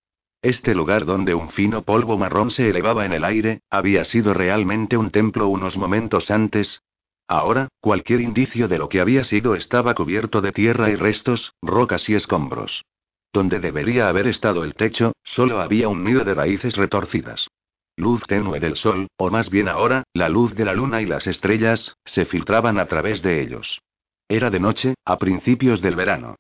Este 0.43 0.75
lugar 0.75 1.05
donde 1.05 1.35
un 1.35 1.49
fino 1.49 1.83
polvo 1.83 2.19
marrón 2.19 2.51
se 2.51 2.69
elevaba 2.69 3.05
en 3.05 3.13
el 3.13 3.25
aire, 3.25 3.61
había 3.71 4.05
sido 4.05 4.35
realmente 4.35 4.97
un 4.97 5.11
templo 5.11 5.49
unos 5.49 5.77
momentos 5.77 6.31
antes. 6.31 6.83
Ahora, 7.29 7.69
cualquier 7.81 8.21
indicio 8.21 8.69
de 8.69 8.79
lo 8.79 8.89
que 8.89 9.01
había 9.01 9.25
sido 9.25 9.55
estaba 9.55 9.95
cubierto 9.95 10.41
de 10.41 10.53
tierra 10.53 10.91
y 10.91 10.97
restos, 10.97 11.55
rocas 11.63 12.09
y 12.09 12.15
escombros. 12.15 12.85
Donde 13.33 13.59
debería 13.59 14.09
haber 14.09 14.29
estado 14.29 14.63
el 14.63 14.75
techo, 14.75 15.13
solo 15.25 15.61
había 15.61 15.89
un 15.89 16.05
nido 16.05 16.25
de 16.25 16.35
raíces 16.35 16.77
retorcidas. 16.77 17.49
Luz 17.97 18.23
tenue 18.27 18.61
del 18.61 18.77
sol, 18.77 19.09
o 19.17 19.31
más 19.31 19.51
bien 19.51 19.69
ahora, 19.69 20.05
la 20.13 20.29
luz 20.29 20.55
de 20.55 20.67
la 20.67 20.75
luna 20.75 21.01
y 21.01 21.07
las 21.07 21.27
estrellas, 21.27 21.97
se 22.05 22.27
filtraban 22.27 22.79
a 22.79 22.87
través 22.87 23.23
de 23.23 23.41
ellos. 23.41 23.81
Era 24.29 24.51
de 24.51 24.61
noche, 24.61 24.95
a 25.05 25.17
principios 25.19 25.81
del 25.81 25.97
verano. 25.97 26.37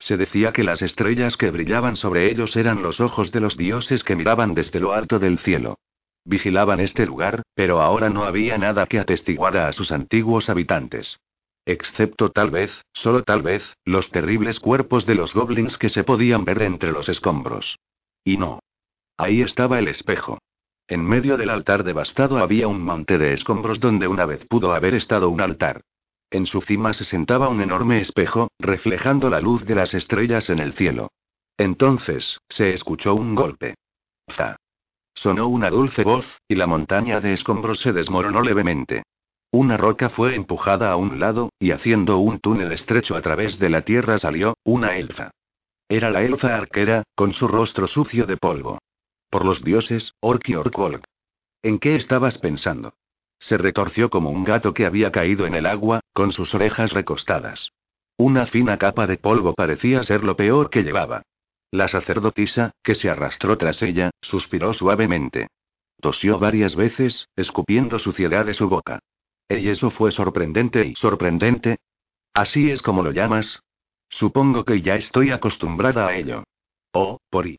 Se 0.00 0.16
decía 0.16 0.52
que 0.52 0.64
las 0.64 0.80
estrellas 0.80 1.36
que 1.36 1.50
brillaban 1.50 1.94
sobre 1.94 2.30
ellos 2.30 2.56
eran 2.56 2.82
los 2.82 3.00
ojos 3.00 3.30
de 3.32 3.40
los 3.40 3.56
dioses 3.56 4.02
que 4.02 4.16
miraban 4.16 4.54
desde 4.54 4.80
lo 4.80 4.92
alto 4.92 5.18
del 5.18 5.38
cielo. 5.38 5.78
Vigilaban 6.24 6.80
este 6.80 7.06
lugar, 7.06 7.42
pero 7.54 7.82
ahora 7.82 8.08
no 8.08 8.24
había 8.24 8.56
nada 8.56 8.86
que 8.86 8.98
atestiguara 8.98 9.68
a 9.68 9.72
sus 9.72 9.92
antiguos 9.92 10.48
habitantes. 10.48 11.20
Excepto 11.66 12.30
tal 12.30 12.50
vez, 12.50 12.72
solo 12.94 13.22
tal 13.22 13.42
vez, 13.42 13.62
los 13.84 14.10
terribles 14.10 14.58
cuerpos 14.58 15.04
de 15.04 15.14
los 15.14 15.34
goblins 15.34 15.76
que 15.76 15.90
se 15.90 16.02
podían 16.02 16.44
ver 16.44 16.62
entre 16.62 16.92
los 16.92 17.10
escombros. 17.10 17.78
Y 18.24 18.38
no. 18.38 18.60
Ahí 19.18 19.42
estaba 19.42 19.78
el 19.78 19.88
espejo. 19.88 20.38
En 20.88 21.04
medio 21.06 21.36
del 21.36 21.50
altar 21.50 21.84
devastado 21.84 22.38
había 22.38 22.68
un 22.68 22.82
monte 22.82 23.18
de 23.18 23.34
escombros 23.34 23.80
donde 23.80 24.08
una 24.08 24.24
vez 24.24 24.46
pudo 24.46 24.72
haber 24.72 24.94
estado 24.94 25.28
un 25.28 25.42
altar. 25.42 25.82
En 26.30 26.46
su 26.46 26.60
cima 26.62 26.92
se 26.92 27.04
sentaba 27.04 27.48
un 27.48 27.60
enorme 27.60 28.00
espejo, 28.00 28.50
reflejando 28.58 29.30
la 29.30 29.40
luz 29.40 29.64
de 29.64 29.74
las 29.74 29.94
estrellas 29.94 30.48
en 30.48 30.60
el 30.60 30.74
cielo. 30.74 31.10
Entonces, 31.58 32.40
se 32.48 32.72
escuchó 32.72 33.14
un 33.14 33.34
golpe. 33.34 33.74
¡Za! 34.30 34.56
Sonó 35.12 35.48
una 35.48 35.70
dulce 35.70 36.04
voz, 36.04 36.40
y 36.48 36.54
la 36.54 36.66
montaña 36.66 37.20
de 37.20 37.32
escombros 37.32 37.80
se 37.80 37.92
desmoronó 37.92 38.42
levemente. 38.42 39.02
Una 39.50 39.76
roca 39.76 40.08
fue 40.08 40.36
empujada 40.36 40.92
a 40.92 40.96
un 40.96 41.18
lado, 41.18 41.50
y 41.58 41.72
haciendo 41.72 42.18
un 42.18 42.38
túnel 42.38 42.70
estrecho 42.70 43.16
a 43.16 43.20
través 43.20 43.58
de 43.58 43.68
la 43.68 43.82
tierra 43.82 44.16
salió, 44.16 44.56
una 44.64 44.96
elfa. 44.96 45.32
Era 45.88 46.10
la 46.10 46.22
elfa 46.22 46.54
arquera, 46.54 47.02
con 47.16 47.32
su 47.32 47.48
rostro 47.48 47.88
sucio 47.88 48.26
de 48.26 48.36
polvo. 48.36 48.78
Por 49.28 49.44
los 49.44 49.64
dioses, 49.64 50.14
Orki 50.20 50.54
Orkwolk. 50.54 51.04
¿En 51.62 51.80
qué 51.80 51.96
estabas 51.96 52.38
pensando? 52.38 52.94
Se 53.40 53.58
retorció 53.58 54.10
como 54.10 54.30
un 54.30 54.44
gato 54.44 54.72
que 54.74 54.86
había 54.86 55.10
caído 55.10 55.46
en 55.46 55.54
el 55.54 55.66
agua, 55.66 56.00
con 56.12 56.30
sus 56.30 56.54
orejas 56.54 56.92
recostadas. 56.92 57.72
Una 58.16 58.46
fina 58.46 58.76
capa 58.76 59.06
de 59.06 59.16
polvo 59.16 59.54
parecía 59.54 60.04
ser 60.04 60.22
lo 60.22 60.36
peor 60.36 60.68
que 60.70 60.82
llevaba. 60.82 61.22
La 61.72 61.88
sacerdotisa, 61.88 62.72
que 62.82 62.94
se 62.94 63.08
arrastró 63.08 63.56
tras 63.56 63.82
ella, 63.82 64.10
suspiró 64.20 64.74
suavemente. 64.74 65.48
Tosió 66.00 66.38
varias 66.38 66.76
veces, 66.76 67.28
escupiendo 67.34 67.98
suciedad 67.98 68.44
de 68.44 68.54
su 68.54 68.68
boca. 68.68 69.00
¿Y 69.48 69.68
eso 69.68 69.90
fue 69.90 70.12
sorprendente 70.12 70.84
y 70.86 70.94
sorprendente? 70.94 71.78
¿Así 72.34 72.70
es 72.70 72.82
como 72.82 73.02
lo 73.02 73.10
llamas? 73.10 73.62
Supongo 74.08 74.64
que 74.64 74.82
ya 74.82 74.96
estoy 74.96 75.30
acostumbrada 75.30 76.08
a 76.08 76.16
ello. 76.16 76.44
Oh, 76.92 77.18
Pori. 77.30 77.58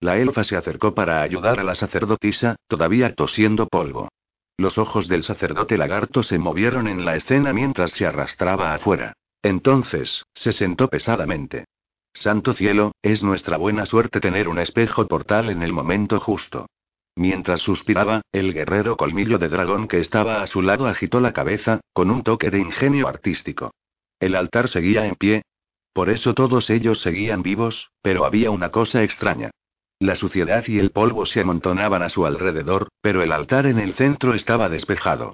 La 0.00 0.18
elfa 0.18 0.44
se 0.44 0.56
acercó 0.56 0.94
para 0.94 1.22
ayudar 1.22 1.58
a 1.58 1.64
la 1.64 1.74
sacerdotisa, 1.74 2.56
todavía 2.68 3.14
tosiendo 3.14 3.66
polvo. 3.66 4.08
Los 4.58 4.78
ojos 4.78 5.06
del 5.06 5.22
sacerdote 5.22 5.76
lagarto 5.76 6.22
se 6.22 6.38
movieron 6.38 6.88
en 6.88 7.04
la 7.04 7.16
escena 7.16 7.52
mientras 7.52 7.90
se 7.92 8.06
arrastraba 8.06 8.74
afuera. 8.74 9.12
Entonces, 9.42 10.24
se 10.34 10.52
sentó 10.52 10.88
pesadamente. 10.88 11.66
Santo 12.14 12.54
cielo, 12.54 12.92
es 13.02 13.22
nuestra 13.22 13.58
buena 13.58 13.84
suerte 13.84 14.20
tener 14.20 14.48
un 14.48 14.58
espejo 14.58 15.06
portal 15.06 15.50
en 15.50 15.62
el 15.62 15.72
momento 15.72 16.18
justo. 16.18 16.66
Mientras 17.14 17.60
suspiraba, 17.60 18.22
el 18.32 18.54
guerrero 18.54 18.96
colmillo 18.96 19.38
de 19.38 19.48
dragón 19.48 19.88
que 19.88 20.00
estaba 20.00 20.42
a 20.42 20.46
su 20.46 20.62
lado 20.62 20.86
agitó 20.86 21.20
la 21.20 21.32
cabeza, 21.32 21.80
con 21.92 22.10
un 22.10 22.22
toque 22.22 22.50
de 22.50 22.58
ingenio 22.58 23.08
artístico. 23.08 23.72
El 24.18 24.34
altar 24.34 24.68
seguía 24.68 25.06
en 25.06 25.14
pie. 25.14 25.42
Por 25.92 26.08
eso 26.08 26.34
todos 26.34 26.70
ellos 26.70 27.00
seguían 27.00 27.42
vivos, 27.42 27.90
pero 28.00 28.24
había 28.24 28.50
una 28.50 28.70
cosa 28.70 29.02
extraña. 29.02 29.50
La 29.98 30.14
suciedad 30.14 30.62
y 30.66 30.78
el 30.78 30.90
polvo 30.90 31.24
se 31.24 31.40
amontonaban 31.40 32.02
a 32.02 32.10
su 32.10 32.26
alrededor, 32.26 32.88
pero 33.00 33.22
el 33.22 33.32
altar 33.32 33.66
en 33.66 33.78
el 33.78 33.94
centro 33.94 34.34
estaba 34.34 34.68
despejado. 34.68 35.32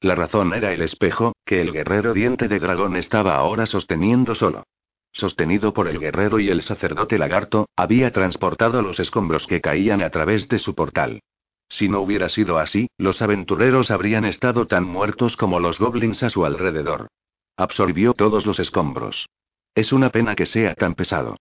La 0.00 0.14
razón 0.14 0.54
era 0.54 0.72
el 0.72 0.82
espejo, 0.82 1.32
que 1.44 1.60
el 1.60 1.72
guerrero 1.72 2.12
diente 2.12 2.46
de 2.46 2.60
dragón 2.60 2.94
estaba 2.94 3.34
ahora 3.34 3.66
sosteniendo 3.66 4.36
solo. 4.36 4.64
Sostenido 5.12 5.72
por 5.72 5.88
el 5.88 5.98
guerrero 5.98 6.38
y 6.38 6.48
el 6.48 6.62
sacerdote 6.62 7.18
lagarto, 7.18 7.68
había 7.76 8.12
transportado 8.12 8.82
los 8.82 9.00
escombros 9.00 9.46
que 9.46 9.60
caían 9.60 10.02
a 10.02 10.10
través 10.10 10.48
de 10.48 10.58
su 10.58 10.74
portal. 10.74 11.20
Si 11.68 11.88
no 11.88 12.00
hubiera 12.00 12.28
sido 12.28 12.58
así, 12.58 12.88
los 12.98 13.20
aventureros 13.20 13.90
habrían 13.90 14.24
estado 14.24 14.66
tan 14.66 14.84
muertos 14.84 15.36
como 15.36 15.58
los 15.58 15.80
goblins 15.80 16.22
a 16.22 16.30
su 16.30 16.44
alrededor. 16.44 17.08
Absorbió 17.56 18.14
todos 18.14 18.46
los 18.46 18.60
escombros. 18.60 19.28
Es 19.74 19.92
una 19.92 20.10
pena 20.10 20.36
que 20.36 20.46
sea 20.46 20.74
tan 20.74 20.94
pesado. 20.94 21.36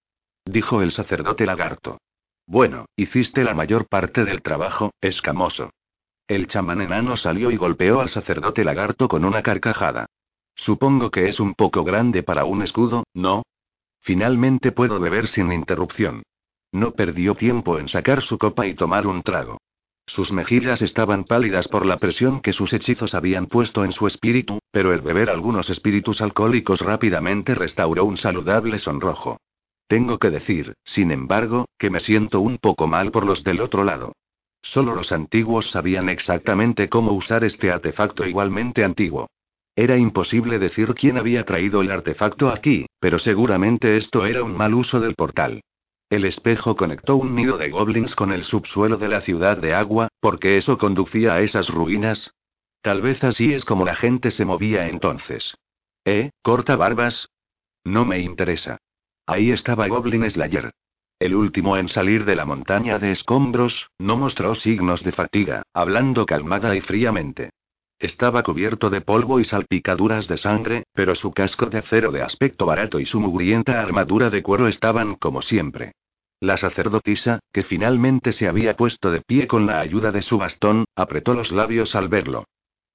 Dijo 0.45 0.81
el 0.81 0.91
sacerdote 0.91 1.45
lagarto. 1.45 1.99
Bueno, 2.45 2.85
hiciste 2.95 3.43
la 3.43 3.53
mayor 3.53 3.87
parte 3.87 4.25
del 4.25 4.41
trabajo, 4.41 4.91
escamoso. 5.01 5.71
El 6.27 6.47
chamán 6.47 6.81
enano 6.81 7.17
salió 7.17 7.51
y 7.51 7.57
golpeó 7.57 7.99
al 7.99 8.09
sacerdote 8.09 8.63
lagarto 8.63 9.07
con 9.07 9.25
una 9.25 9.41
carcajada. 9.41 10.07
Supongo 10.55 11.09
que 11.09 11.27
es 11.27 11.39
un 11.39 11.53
poco 11.53 11.83
grande 11.83 12.23
para 12.23 12.45
un 12.45 12.61
escudo, 12.61 13.03
¿no? 13.13 13.43
Finalmente 14.01 14.71
puedo 14.71 14.99
beber 14.99 15.27
sin 15.27 15.51
interrupción. 15.51 16.23
No 16.71 16.91
perdió 16.91 17.35
tiempo 17.35 17.79
en 17.79 17.87
sacar 17.87 18.21
su 18.21 18.37
copa 18.37 18.67
y 18.67 18.73
tomar 18.73 19.07
un 19.07 19.23
trago. 19.23 19.57
Sus 20.05 20.31
mejillas 20.31 20.81
estaban 20.81 21.23
pálidas 21.23 21.67
por 21.67 21.85
la 21.85 21.97
presión 21.97 22.41
que 22.41 22.51
sus 22.51 22.73
hechizos 22.73 23.15
habían 23.15 23.47
puesto 23.47 23.85
en 23.85 23.93
su 23.93 24.05
espíritu, 24.05 24.59
pero 24.71 24.93
el 24.93 25.01
beber 25.01 25.29
algunos 25.29 25.69
espíritus 25.69 26.21
alcohólicos 26.21 26.81
rápidamente 26.81 27.55
restauró 27.55 28.03
un 28.03 28.17
saludable 28.17 28.79
sonrojo. 28.79 29.37
Tengo 29.93 30.17
que 30.17 30.31
decir, 30.31 30.73
sin 30.83 31.11
embargo, 31.11 31.67
que 31.77 31.91
me 31.91 31.99
siento 31.99 32.39
un 32.39 32.57
poco 32.57 32.87
mal 32.87 33.11
por 33.11 33.27
los 33.27 33.43
del 33.43 33.61
otro 33.61 33.83
lado. 33.83 34.13
Solo 34.63 34.95
los 34.95 35.11
antiguos 35.11 35.69
sabían 35.69 36.09
exactamente 36.09 36.89
cómo 36.89 37.11
usar 37.11 37.43
este 37.43 37.69
artefacto 37.69 38.25
igualmente 38.25 38.83
antiguo. 38.83 39.29
Era 39.75 39.95
imposible 39.95 40.57
decir 40.57 40.95
quién 40.95 41.19
había 41.19 41.45
traído 41.45 41.81
el 41.81 41.91
artefacto 41.91 42.49
aquí, 42.49 42.87
pero 42.99 43.19
seguramente 43.19 43.95
esto 43.95 44.25
era 44.25 44.41
un 44.41 44.57
mal 44.57 44.73
uso 44.73 44.99
del 44.99 45.13
portal. 45.13 45.61
El 46.09 46.25
espejo 46.25 46.75
conectó 46.75 47.15
un 47.15 47.35
nido 47.35 47.59
de 47.59 47.69
goblins 47.69 48.15
con 48.15 48.31
el 48.33 48.45
subsuelo 48.45 48.97
de 48.97 49.09
la 49.09 49.21
ciudad 49.21 49.57
de 49.57 49.75
agua, 49.75 50.07
porque 50.19 50.57
eso 50.57 50.79
conducía 50.79 51.35
a 51.35 51.41
esas 51.41 51.69
ruinas. 51.69 52.33
Tal 52.81 53.03
vez 53.03 53.23
así 53.23 53.53
es 53.53 53.63
como 53.63 53.85
la 53.85 53.93
gente 53.93 54.31
se 54.31 54.43
movía 54.43 54.89
entonces. 54.89 55.55
¿Eh, 56.03 56.31
corta 56.41 56.77
barbas? 56.77 57.29
No 57.83 58.05
me 58.05 58.17
interesa. 58.21 58.79
Ahí 59.25 59.51
estaba 59.51 59.87
Goblin 59.87 60.29
Slayer. 60.29 60.71
El 61.17 61.35
último 61.35 61.77
en 61.77 61.87
salir 61.87 62.25
de 62.25 62.35
la 62.35 62.43
montaña 62.43 62.99
de 62.99 63.11
escombros, 63.11 63.89
no 63.97 64.17
mostró 64.17 64.55
signos 64.55 65.03
de 65.03 65.13
fatiga, 65.13 65.63
hablando 65.73 66.25
calmada 66.25 66.75
y 66.75 66.81
fríamente. 66.81 67.51
Estaba 67.99 68.43
cubierto 68.43 68.89
de 68.89 68.99
polvo 68.99 69.39
y 69.39 69.45
salpicaduras 69.45 70.27
de 70.27 70.37
sangre, 70.37 70.83
pero 70.93 71.15
su 71.15 71.31
casco 71.31 71.67
de 71.67 71.77
acero 71.77 72.11
de 72.11 72.21
aspecto 72.21 72.65
barato 72.65 72.99
y 72.99 73.05
su 73.05 73.21
mugrienta 73.21 73.81
armadura 73.81 74.29
de 74.29 74.43
cuero 74.43 74.67
estaban 74.67 75.15
como 75.15 75.41
siempre. 75.41 75.93
La 76.41 76.57
sacerdotisa, 76.57 77.39
que 77.53 77.63
finalmente 77.63 78.33
se 78.33 78.49
había 78.49 78.75
puesto 78.75 79.09
de 79.09 79.21
pie 79.21 79.47
con 79.47 79.65
la 79.65 79.79
ayuda 79.79 80.11
de 80.11 80.21
su 80.21 80.37
bastón, 80.37 80.83
apretó 80.95 81.33
los 81.33 81.53
labios 81.53 81.95
al 81.95 82.09
verlo. 82.09 82.43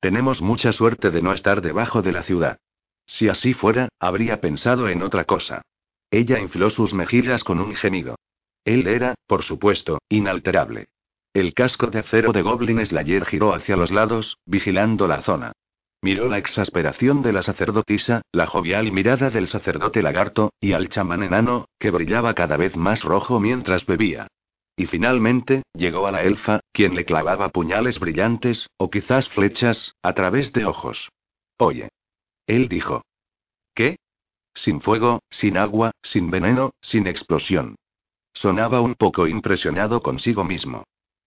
Tenemos 0.01 0.43
mucha 0.43 0.73
suerte 0.73 1.11
de 1.11 1.23
no 1.23 1.33
estar 1.33 1.63
debajo 1.63 2.03
de 2.03 2.13
la 2.13 2.23
ciudad. 2.23 2.59
Si 3.07 3.29
así 3.31 3.55
fuera, 3.55 3.89
habría 3.99 4.43
pensado 4.43 4.91
en 4.91 5.03
otra 5.03 5.25
cosa. 5.25 5.63
Ella 6.11 6.39
infló 6.39 6.71
sus 6.71 6.95
mejillas 6.95 7.45
con 7.45 7.61
un 7.61 7.75
gemido. 7.75 8.17
Él 8.65 8.87
era, 8.87 9.15
por 9.27 9.43
supuesto, 9.43 9.99
inalterable. 10.09 10.89
El 11.35 11.55
casco 11.55 11.89
de 11.89 12.01
acero 12.01 12.33
de 12.33 12.43
Goblin 12.43 12.85
Slayer 12.85 13.25
giró 13.25 13.55
hacia 13.55 13.77
los 13.77 13.91
lados, 13.91 14.39
vigilando 14.47 15.07
la 15.07 15.23
zona. 15.23 15.53
Miró 16.01 16.29
la 16.29 16.39
exasperación 16.39 17.23
de 17.23 17.33
la 17.33 17.43
sacerdotisa, 17.43 18.23
la 18.33 18.47
jovial 18.47 18.93
mirada 18.93 19.31
del 19.31 19.49
sacerdote 19.49 20.01
lagarto, 20.01 20.53
y 20.61 20.73
al 20.73 20.89
chamán 20.89 21.23
enano, 21.23 21.69
que 21.79 21.91
brillaba 21.91 22.35
cada 22.35 22.57
vez 22.57 22.77
más 22.77 23.03
rojo 23.03 23.41
mientras 23.41 23.85
bebía. 23.85 24.29
Y 24.77 24.87
finalmente, 24.87 25.65
llegó 25.75 26.07
a 26.07 26.13
la 26.13 26.23
elfa, 26.23 26.61
quien 26.73 26.95
le 26.95 27.05
clavaba 27.05 27.49
puñales 27.49 27.99
brillantes, 27.99 28.69
o 28.77 28.91
quizás 28.91 29.29
flechas, 29.29 29.95
a 30.03 30.15
través 30.15 30.53
de 30.53 30.67
ojos. 30.67 31.11
Oye. 31.59 31.89
Él 32.47 32.69
dijo. 32.69 33.03
¿Qué? 33.75 33.97
Sin 34.59 34.81
fuego, 34.81 35.23
sin 35.31 35.57
agua, 35.57 35.93
sin 36.03 36.33
veneno, 36.33 36.73
sin 36.81 37.07
explosión. 37.07 37.77
Sonaba 38.35 38.81
un 38.81 38.97
poco 38.97 39.29
impresionado 39.29 40.01
consigo 40.01 40.43
mismo. 40.43 40.83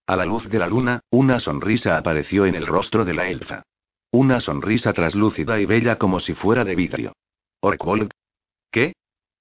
A 0.06 0.16
la 0.16 0.26
luz 0.26 0.50
de 0.50 0.58
la 0.58 0.66
luna, 0.66 1.00
una 1.10 1.40
sonrisa 1.40 1.96
apareció 1.96 2.44
en 2.44 2.54
el 2.54 2.66
rostro 2.66 3.06
de 3.06 3.14
la 3.14 3.28
elfa. 3.28 3.62
Una 4.10 4.40
sonrisa 4.40 4.92
traslúcida 4.92 5.58
y 5.58 5.64
bella 5.64 5.96
como 5.96 6.20
si 6.20 6.34
fuera 6.34 6.62
de 6.62 6.74
vidrio. 6.74 7.14
Orkwold. 7.60 8.10
¿Qué? 8.70 8.92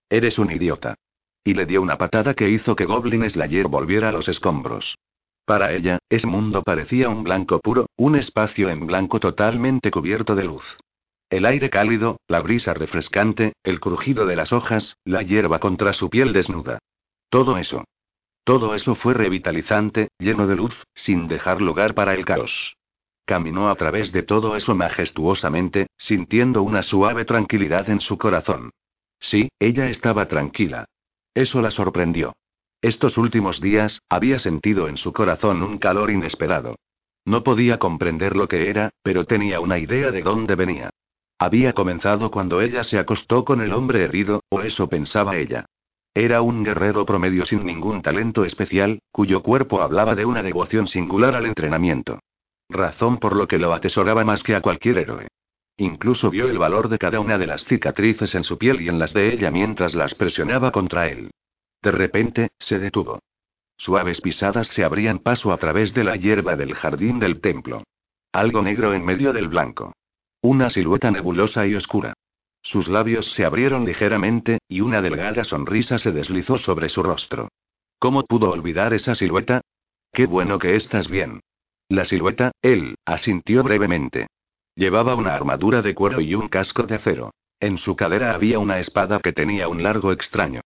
Eres 0.09 0.39
un 0.39 0.51
idiota. 0.51 0.95
Y 1.43 1.53
le 1.53 1.65
dio 1.65 1.81
una 1.81 1.97
patada 1.97 2.33
que 2.33 2.49
hizo 2.49 2.77
que 2.77 2.85
Goblin 2.85 3.29
Slayer 3.29 3.67
volviera 3.67 4.07
a 4.07 4.13
los 4.13 4.29
escombros. 4.29 4.97
Para 5.43 5.73
ella, 5.73 5.99
ese 6.07 6.27
mundo 6.27 6.63
parecía 6.63 7.09
un 7.09 7.23
blanco 7.23 7.59
puro, 7.59 7.87
un 7.97 8.15
espacio 8.15 8.69
en 8.69 8.87
blanco 8.87 9.19
totalmente 9.19 9.91
cubierto 9.91 10.33
de 10.33 10.45
luz. 10.45 10.77
El 11.31 11.45
aire 11.45 11.69
cálido, 11.69 12.19
la 12.27 12.41
brisa 12.41 12.73
refrescante, 12.73 13.53
el 13.63 13.79
crujido 13.79 14.25
de 14.25 14.35
las 14.35 14.51
hojas, 14.51 14.97
la 15.05 15.21
hierba 15.21 15.59
contra 15.59 15.93
su 15.93 16.09
piel 16.09 16.33
desnuda. 16.33 16.79
Todo 17.29 17.57
eso. 17.57 17.85
Todo 18.43 18.75
eso 18.75 18.95
fue 18.95 19.13
revitalizante, 19.13 20.09
lleno 20.19 20.45
de 20.45 20.57
luz, 20.57 20.83
sin 20.93 21.29
dejar 21.29 21.61
lugar 21.61 21.93
para 21.93 22.15
el 22.15 22.25
caos. 22.25 22.75
Caminó 23.23 23.69
a 23.69 23.75
través 23.75 24.11
de 24.11 24.23
todo 24.23 24.57
eso 24.57 24.75
majestuosamente, 24.75 25.87
sintiendo 25.97 26.63
una 26.63 26.83
suave 26.83 27.23
tranquilidad 27.23 27.89
en 27.89 28.01
su 28.01 28.17
corazón. 28.17 28.71
Sí, 29.17 29.47
ella 29.57 29.87
estaba 29.87 30.27
tranquila. 30.27 30.83
Eso 31.33 31.61
la 31.61 31.71
sorprendió. 31.71 32.33
Estos 32.81 33.17
últimos 33.17 33.61
días, 33.61 34.01
había 34.09 34.37
sentido 34.37 34.89
en 34.89 34.97
su 34.97 35.13
corazón 35.13 35.63
un 35.63 35.77
calor 35.77 36.11
inesperado. 36.11 36.75
No 37.23 37.41
podía 37.41 37.79
comprender 37.79 38.35
lo 38.35 38.49
que 38.49 38.69
era, 38.69 38.89
pero 39.01 39.23
tenía 39.23 39.61
una 39.61 39.77
idea 39.79 40.11
de 40.11 40.23
dónde 40.23 40.55
venía. 40.55 40.89
Había 41.41 41.73
comenzado 41.73 42.29
cuando 42.29 42.61
ella 42.61 42.83
se 42.83 42.99
acostó 42.99 43.43
con 43.43 43.61
el 43.61 43.73
hombre 43.73 44.03
herido, 44.03 44.43
o 44.49 44.61
eso 44.61 44.87
pensaba 44.87 45.37
ella. 45.37 45.65
Era 46.13 46.43
un 46.43 46.63
guerrero 46.63 47.03
promedio 47.03 47.47
sin 47.47 47.65
ningún 47.65 48.03
talento 48.03 48.45
especial, 48.45 48.99
cuyo 49.11 49.41
cuerpo 49.41 49.81
hablaba 49.81 50.13
de 50.13 50.23
una 50.23 50.43
devoción 50.43 50.85
singular 50.85 51.33
al 51.33 51.47
entrenamiento. 51.47 52.19
Razón 52.69 53.17
por 53.17 53.35
lo 53.35 53.47
que 53.47 53.57
lo 53.57 53.73
atesoraba 53.73 54.23
más 54.23 54.43
que 54.43 54.53
a 54.53 54.61
cualquier 54.61 54.99
héroe. 54.99 55.29
Incluso 55.77 56.29
vio 56.29 56.47
el 56.47 56.59
valor 56.59 56.89
de 56.89 56.99
cada 56.99 57.19
una 57.19 57.39
de 57.39 57.47
las 57.47 57.65
cicatrices 57.65 58.35
en 58.35 58.43
su 58.43 58.59
piel 58.59 58.79
y 58.79 58.89
en 58.89 58.99
las 58.99 59.11
de 59.11 59.33
ella 59.33 59.49
mientras 59.49 59.95
las 59.95 60.13
presionaba 60.13 60.71
contra 60.71 61.07
él. 61.07 61.31
De 61.81 61.91
repente, 61.91 62.49
se 62.59 62.77
detuvo. 62.77 63.17
Suaves 63.77 64.21
pisadas 64.21 64.67
se 64.67 64.83
abrían 64.83 65.17
paso 65.17 65.51
a 65.51 65.57
través 65.57 65.95
de 65.95 66.03
la 66.03 66.17
hierba 66.17 66.55
del 66.55 66.75
jardín 66.75 67.17
del 67.17 67.41
templo. 67.41 67.81
Algo 68.31 68.61
negro 68.61 68.93
en 68.93 69.03
medio 69.03 69.33
del 69.33 69.47
blanco. 69.47 69.93
Una 70.43 70.71
silueta 70.71 71.11
nebulosa 71.11 71.67
y 71.67 71.75
oscura. 71.75 72.13
Sus 72.63 72.87
labios 72.87 73.31
se 73.33 73.45
abrieron 73.45 73.85
ligeramente, 73.85 74.57
y 74.67 74.81
una 74.81 75.01
delgada 75.01 75.43
sonrisa 75.43 75.99
se 75.99 76.11
deslizó 76.11 76.57
sobre 76.57 76.89
su 76.89 77.03
rostro. 77.03 77.49
¿Cómo 77.99 78.23
pudo 78.23 78.49
olvidar 78.49 78.93
esa 78.95 79.13
silueta? 79.13 79.61
Qué 80.11 80.25
bueno 80.25 80.57
que 80.57 80.75
estás 80.75 81.07
bien. 81.07 81.41
La 81.89 82.05
silueta, 82.05 82.51
él, 82.63 82.95
asintió 83.05 83.63
brevemente. 83.63 84.27
Llevaba 84.75 85.13
una 85.13 85.35
armadura 85.35 85.83
de 85.83 85.93
cuero 85.93 86.21
y 86.21 86.33
un 86.33 86.47
casco 86.47 86.83
de 86.83 86.95
acero. 86.95 87.31
En 87.59 87.77
su 87.77 87.95
cadera 87.95 88.33
había 88.33 88.57
una 88.57 88.79
espada 88.79 89.19
que 89.19 89.33
tenía 89.33 89.67
un 89.67 89.83
largo 89.83 90.11
extraño. 90.11 90.61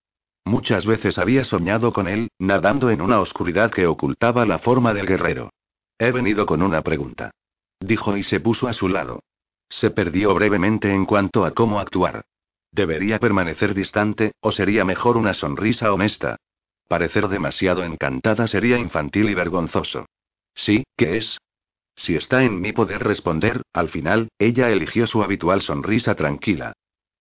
Muchas 0.46 0.86
veces 0.86 1.18
había 1.18 1.44
soñado 1.44 1.92
con 1.92 2.08
él, 2.08 2.30
nadando 2.40 2.92
en 2.92 3.02
una 3.02 3.20
oscuridad 3.20 3.72
que 3.72 3.88
ocultaba 3.88 4.46
la 4.46 4.60
forma 4.60 4.94
del 4.94 5.06
guerrero. 5.06 5.50
He 6.00 6.12
venido 6.12 6.46
con 6.46 6.62
una 6.62 6.82
pregunta. 6.82 7.32
Dijo 7.82 8.16
y 8.16 8.24
se 8.24 8.40
puso 8.40 8.70
a 8.70 8.74
su 8.74 8.88
lado. 8.88 9.22
Se 9.70 9.92
perdió 9.92 10.34
brevemente 10.34 10.94
en 10.94 11.06
cuanto 11.06 11.46
a 11.46 11.52
cómo 11.52 11.80
actuar. 11.80 12.26
¿Debería 12.72 13.20
permanecer 13.20 13.74
distante, 13.74 14.34
o 14.42 14.52
sería 14.52 14.86
mejor 14.86 15.18
una 15.18 15.34
sonrisa 15.34 15.94
honesta? 15.94 16.38
Parecer 16.88 17.28
demasiado 17.30 17.84
encantada 17.84 18.48
sería 18.48 18.78
infantil 18.78 19.30
y 19.30 19.34
vergonzoso. 19.34 20.06
Sí, 20.54 20.84
¿qué 20.96 21.18
es? 21.18 21.40
Si 21.96 22.16
está 22.16 22.44
en 22.44 22.60
mi 22.60 22.74
poder 22.74 23.04
responder, 23.04 23.62
al 23.74 23.90
final, 23.90 24.30
ella 24.38 24.70
eligió 24.70 25.08
su 25.08 25.24
habitual 25.24 25.62
sonrisa 25.62 26.16
tranquila. 26.16 26.74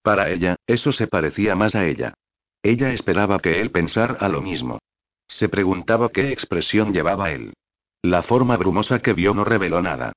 Para 0.02 0.30
ella, 0.30 0.56
eso 0.66 0.92
se 0.92 1.06
parecía 1.06 1.54
más 1.54 1.74
a 1.74 1.86
ella. 1.86 2.14
Ella 2.62 2.92
esperaba 2.92 3.38
que 3.38 3.60
él 3.60 3.70
pensara 3.70 4.28
lo 4.28 4.42
mismo. 4.42 4.78
Se 5.28 5.48
preguntaba 5.48 6.10
qué 6.10 6.32
expresión 6.32 6.92
llevaba 6.92 7.30
él. 7.30 7.54
La 8.02 8.22
forma 8.22 8.56
brumosa 8.56 8.98
que 8.98 9.14
vio 9.14 9.32
no 9.32 9.44
reveló 9.44 9.80
nada. 9.80 10.12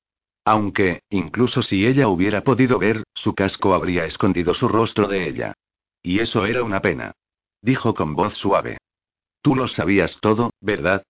Aunque, 0.48 1.02
incluso 1.10 1.62
si 1.62 1.86
ella 1.86 2.08
hubiera 2.08 2.42
podido 2.42 2.80
ver, 2.80 3.04
su 3.14 3.36
casco 3.36 3.74
habría 3.74 4.06
escondido 4.06 4.54
su 4.54 4.70
rostro 4.70 5.10
de 5.10 5.28
ella. 5.28 5.54
Y 6.02 6.22
eso 6.22 6.46
era 6.46 6.64
una 6.64 6.82
pena. 6.82 7.12
Dijo 7.62 7.94
con 7.94 8.16
voz 8.16 8.36
suave. 8.36 8.78
Tú 9.42 9.58
lo 9.58 9.68
sabías 9.68 10.20
todo, 10.22 10.52
¿verdad? 10.62 11.04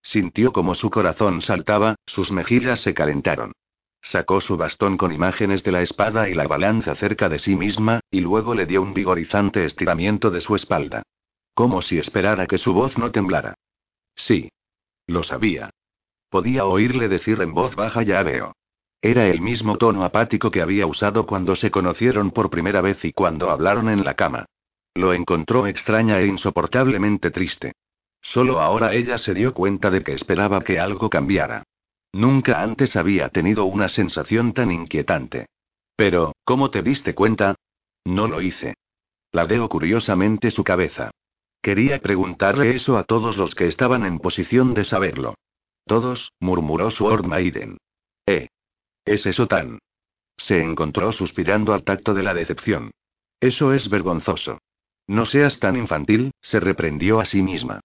Sintió 0.00 0.54
como 0.54 0.74
su 0.74 0.88
corazón 0.88 1.42
saltaba, 1.42 1.96
sus 2.06 2.32
mejillas 2.32 2.80
se 2.80 2.94
calentaron. 2.94 3.52
Sacó 4.00 4.40
su 4.40 4.56
bastón 4.56 4.96
con 4.96 5.12
imágenes 5.12 5.62
de 5.64 5.72
la 5.72 5.82
espada 5.82 6.30
y 6.30 6.32
la 6.32 6.46
balanza 6.46 6.94
cerca 6.94 7.28
de 7.28 7.40
sí 7.40 7.56
misma, 7.56 8.00
y 8.10 8.20
luego 8.20 8.54
le 8.54 8.64
dio 8.64 8.80
un 8.80 8.94
vigorizante 8.94 9.66
estiramiento 9.66 10.30
de 10.30 10.40
su 10.40 10.56
espalda. 10.56 11.02
Como 11.52 11.82
si 11.82 11.98
esperara 11.98 12.46
que 12.46 12.56
su 12.56 12.72
voz 12.72 12.96
no 12.96 13.10
temblara. 13.10 13.52
Sí. 14.14 14.48
Lo 15.06 15.22
sabía. 15.24 15.68
Podía 16.30 16.64
oírle 16.64 17.08
decir 17.08 17.42
en 17.42 17.52
voz 17.52 17.76
baja 17.76 18.02
ya 18.02 18.22
veo. 18.22 18.54
Era 19.00 19.26
el 19.26 19.40
mismo 19.40 19.78
tono 19.78 20.04
apático 20.04 20.50
que 20.50 20.60
había 20.60 20.86
usado 20.86 21.26
cuando 21.26 21.54
se 21.54 21.70
conocieron 21.70 22.30
por 22.30 22.50
primera 22.50 22.80
vez 22.80 23.04
y 23.04 23.12
cuando 23.12 23.50
hablaron 23.50 23.88
en 23.88 24.04
la 24.04 24.14
cama. 24.14 24.46
Lo 24.94 25.12
encontró 25.12 25.66
extraña 25.66 26.18
e 26.18 26.26
insoportablemente 26.26 27.30
triste. 27.30 27.72
Solo 28.20 28.60
ahora 28.60 28.94
ella 28.94 29.18
se 29.18 29.34
dio 29.34 29.54
cuenta 29.54 29.90
de 29.90 30.02
que 30.02 30.12
esperaba 30.12 30.60
que 30.62 30.80
algo 30.80 31.08
cambiara. 31.08 31.62
Nunca 32.12 32.62
antes 32.62 32.96
había 32.96 33.28
tenido 33.28 33.64
una 33.64 33.88
sensación 33.88 34.52
tan 34.52 34.72
inquietante. 34.72 35.46
Pero, 35.94 36.32
¿cómo 36.44 36.70
te 36.70 36.82
diste 36.82 37.14
cuenta? 37.14 37.54
No 38.04 38.26
lo 38.26 38.40
hice. 38.40 38.74
Ladeó 39.30 39.68
curiosamente 39.68 40.50
su 40.50 40.64
cabeza. 40.64 41.10
Quería 41.62 42.00
preguntarle 42.00 42.74
eso 42.74 42.96
a 42.96 43.04
todos 43.04 43.36
los 43.36 43.54
que 43.54 43.66
estaban 43.66 44.04
en 44.06 44.18
posición 44.18 44.74
de 44.74 44.84
saberlo. 44.84 45.34
Todos, 45.84 46.32
murmuró 46.40 46.90
Sword 46.90 47.26
Maiden. 47.26 47.78
Eh. 48.26 48.48
¿Es 49.08 49.24
eso 49.24 49.46
tan? 49.46 49.78
Se 50.36 50.60
encontró 50.60 51.12
suspirando 51.12 51.72
al 51.72 51.82
tacto 51.82 52.12
de 52.12 52.22
la 52.22 52.34
decepción. 52.34 52.90
Eso 53.40 53.72
es 53.72 53.88
vergonzoso. 53.88 54.58
No 55.06 55.24
seas 55.24 55.58
tan 55.58 55.76
infantil, 55.76 56.32
se 56.42 56.60
reprendió 56.60 57.18
a 57.18 57.24
sí 57.24 57.40
misma. 57.40 57.80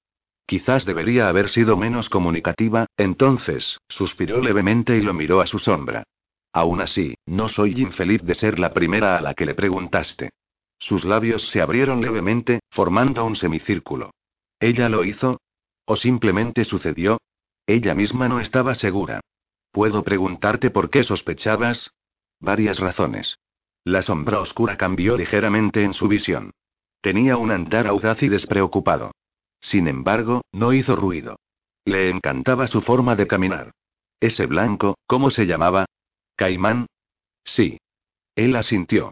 Quizás 0.45 0.85
debería 0.85 1.29
haber 1.29 1.47
sido 1.47 1.77
menos 1.77 2.09
comunicativa, 2.09 2.87
entonces, 2.97 3.77
suspiró 3.87 4.41
levemente 4.41 4.97
y 4.97 5.01
lo 5.01 5.13
miró 5.13 5.39
a 5.39 5.47
su 5.47 5.59
sombra. 5.59 6.03
Aún 6.51 6.81
así, 6.81 7.15
no 7.25 7.47
soy 7.47 7.81
infeliz 7.81 8.21
de 8.23 8.35
ser 8.35 8.59
la 8.59 8.73
primera 8.73 9.17
a 9.17 9.21
la 9.21 9.33
que 9.33 9.45
le 9.45 9.55
preguntaste. 9.55 10.31
Sus 10.77 11.05
labios 11.05 11.49
se 11.51 11.61
abrieron 11.61 12.01
levemente, 12.01 12.59
formando 12.69 13.23
un 13.23 13.37
semicírculo. 13.37 14.11
¿Ella 14.59 14.89
lo 14.89 15.05
hizo? 15.05 15.39
¿O 15.85 15.95
simplemente 15.95 16.65
sucedió? 16.65 17.17
Ella 17.65 17.95
misma 17.95 18.27
no 18.27 18.41
estaba 18.41 18.75
segura. 18.75 19.21
¿Puedo 19.73 20.03
preguntarte 20.03 20.69
por 20.69 20.91
qué 20.91 21.03
sospechabas? 21.03 21.95
Varias 22.39 22.77
razones. 22.77 23.39
La 23.83 24.03
sombra 24.03 24.39
oscura 24.39 24.77
cambió 24.77 25.17
ligeramente 25.17 25.83
en 25.83 25.93
su 25.93 26.07
visión. 26.07 26.51
Tenía 27.01 27.37
un 27.37 27.49
andar 27.49 27.87
audaz 27.87 28.21
y 28.21 28.29
despreocupado. 28.29 29.13
Sin 29.59 29.87
embargo, 29.87 30.43
no 30.51 30.73
hizo 30.73 30.95
ruido. 30.95 31.37
Le 31.85 32.11
encantaba 32.11 32.67
su 32.67 32.81
forma 32.81 33.15
de 33.15 33.25
caminar. 33.25 33.71
Ese 34.19 34.45
blanco, 34.45 34.95
¿cómo 35.07 35.31
se 35.31 35.47
llamaba? 35.47 35.87
¿Caimán? 36.35 36.85
Sí. 37.43 37.79
Él 38.35 38.55
asintió. 38.55 39.11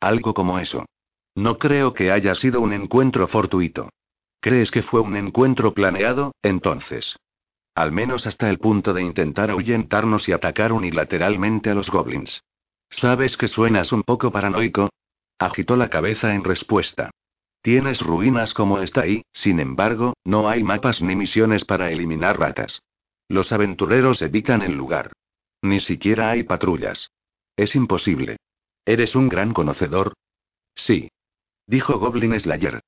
Algo 0.00 0.34
como 0.34 0.58
eso. 0.58 0.84
No 1.34 1.58
creo 1.58 1.94
que 1.94 2.12
haya 2.12 2.34
sido 2.34 2.60
un 2.60 2.74
encuentro 2.74 3.26
fortuito. 3.26 3.88
¿Crees 4.40 4.70
que 4.70 4.82
fue 4.82 5.00
un 5.00 5.16
encuentro 5.16 5.72
planeado, 5.72 6.32
entonces? 6.42 7.16
Al 7.74 7.90
menos 7.90 8.26
hasta 8.26 8.48
el 8.50 8.58
punto 8.58 8.92
de 8.92 9.02
intentar 9.02 9.50
ahuyentarnos 9.50 10.28
y 10.28 10.32
atacar 10.32 10.72
unilateralmente 10.72 11.70
a 11.70 11.74
los 11.74 11.90
goblins. 11.90 12.42
¿Sabes 12.88 13.36
que 13.36 13.48
suenas 13.48 13.92
un 13.92 14.02
poco 14.04 14.30
paranoico? 14.30 14.90
Agitó 15.38 15.76
la 15.76 15.90
cabeza 15.90 16.34
en 16.34 16.44
respuesta. 16.44 17.10
Tienes 17.62 18.00
ruinas 18.00 18.54
como 18.54 18.78
está 18.78 19.02
ahí, 19.02 19.22
sin 19.32 19.58
embargo, 19.58 20.14
no 20.22 20.48
hay 20.48 20.62
mapas 20.62 21.02
ni 21.02 21.16
misiones 21.16 21.64
para 21.64 21.90
eliminar 21.90 22.38
ratas. 22.38 22.82
Los 23.28 23.52
aventureros 23.52 24.22
evitan 24.22 24.62
el 24.62 24.74
lugar. 24.74 25.12
Ni 25.62 25.80
siquiera 25.80 26.30
hay 26.30 26.42
patrullas. 26.42 27.10
Es 27.56 27.74
imposible. 27.74 28.36
¿Eres 28.84 29.14
un 29.16 29.28
gran 29.28 29.54
conocedor? 29.54 30.12
Sí. 30.74 31.08
Dijo 31.66 31.98
Goblin 31.98 32.38
Slayer. 32.38 32.80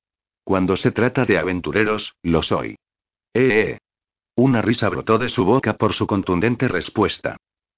Cuando 0.43 0.77
se 0.77 0.91
trata 0.91 1.25
de 1.25 1.39
aventureros, 1.39 2.13
lo 2.21 2.41
soy. 2.43 2.77
Eh, 3.33 3.71
eh. 3.71 3.77
Una 4.39 4.61
risa 4.61 4.87
brotó 4.87 5.17
de 5.17 5.29
su 5.29 5.45
boca 5.45 5.73
por 5.73 5.93
su 5.93 6.05
contundente 6.05 6.67
respuesta. 6.67 7.37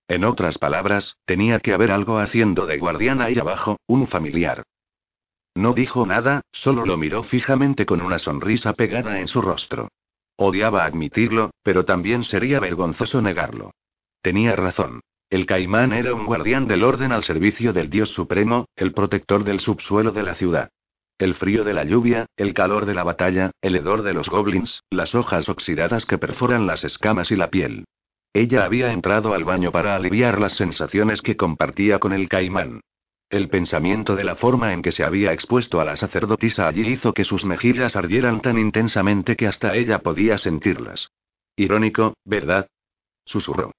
En 0.09 0.25
otras 0.25 0.57
palabras, 0.57 1.15
tenía 1.23 1.61
que 1.61 1.71
haber 1.71 1.89
algo 1.89 2.19
haciendo 2.19 2.65
de 2.65 2.77
guardián 2.77 3.21
ahí 3.21 3.39
abajo, 3.39 3.77
un 3.87 4.07
familiar. 4.07 4.63
No 5.55 5.71
dijo 5.71 6.05
nada, 6.05 6.41
solo 6.51 6.85
lo 6.85 6.97
miró 6.97 7.23
fijamente 7.23 7.85
con 7.85 8.01
una 8.01 8.19
sonrisa 8.19 8.73
pegada 8.73 9.21
en 9.21 9.29
su 9.29 9.41
rostro. 9.41 9.87
Odiaba 10.35 10.83
admitirlo, 10.83 11.51
pero 11.63 11.85
también 11.85 12.25
sería 12.25 12.59
vergonzoso 12.59 13.21
negarlo. 13.21 13.71
Tenía 14.21 14.53
razón. 14.57 14.99
El 15.29 15.45
caimán 15.45 15.93
era 15.93 16.13
un 16.13 16.25
guardián 16.25 16.67
del 16.67 16.83
orden 16.83 17.13
al 17.13 17.23
servicio 17.23 17.71
del 17.71 17.89
Dios 17.89 18.09
Supremo, 18.09 18.65
el 18.75 18.91
protector 18.91 19.45
del 19.45 19.61
subsuelo 19.61 20.11
de 20.11 20.23
la 20.23 20.35
ciudad. 20.35 20.69
El 21.19 21.35
frío 21.35 21.65
de 21.65 21.73
la 21.73 21.83
lluvia, 21.83 22.27
el 22.37 22.53
calor 22.53 22.85
de 22.85 22.93
la 22.93 23.03
batalla, 23.03 23.51
el 23.61 23.75
hedor 23.75 24.03
de 24.03 24.13
los 24.13 24.29
goblins, 24.29 24.83
las 24.89 25.15
hojas 25.15 25.49
oxidadas 25.49 26.05
que 26.05 26.17
perforan 26.17 26.65
las 26.65 26.85
escamas 26.85 27.29
y 27.31 27.35
la 27.35 27.49
piel. 27.49 27.83
Ella 28.31 28.63
había 28.63 28.93
entrado 28.93 29.33
al 29.33 29.43
baño 29.43 29.73
para 29.73 29.97
aliviar 29.97 30.39
las 30.39 30.53
sensaciones 30.53 31.21
que 31.21 31.35
compartía 31.35 31.99
con 31.99 32.13
el 32.13 32.29
caimán. 32.29 32.79
El 33.29 33.49
pensamiento 33.49 34.15
de 34.15 34.23
la 34.23 34.37
forma 34.37 34.71
en 34.71 34.81
que 34.81 34.93
se 34.93 35.03
había 35.03 35.33
expuesto 35.33 35.81
a 35.81 35.85
la 35.85 35.97
sacerdotisa 35.97 36.69
allí 36.69 36.87
hizo 36.87 37.13
que 37.13 37.25
sus 37.25 37.43
mejillas 37.43 37.97
ardieran 37.97 38.41
tan 38.41 38.57
intensamente 38.57 39.35
que 39.35 39.47
hasta 39.47 39.75
ella 39.75 39.99
podía 39.99 40.37
sentirlas. 40.37 41.11
Irónico, 41.57 42.13
¿verdad? 42.23 42.67
Susurró. 43.25 43.73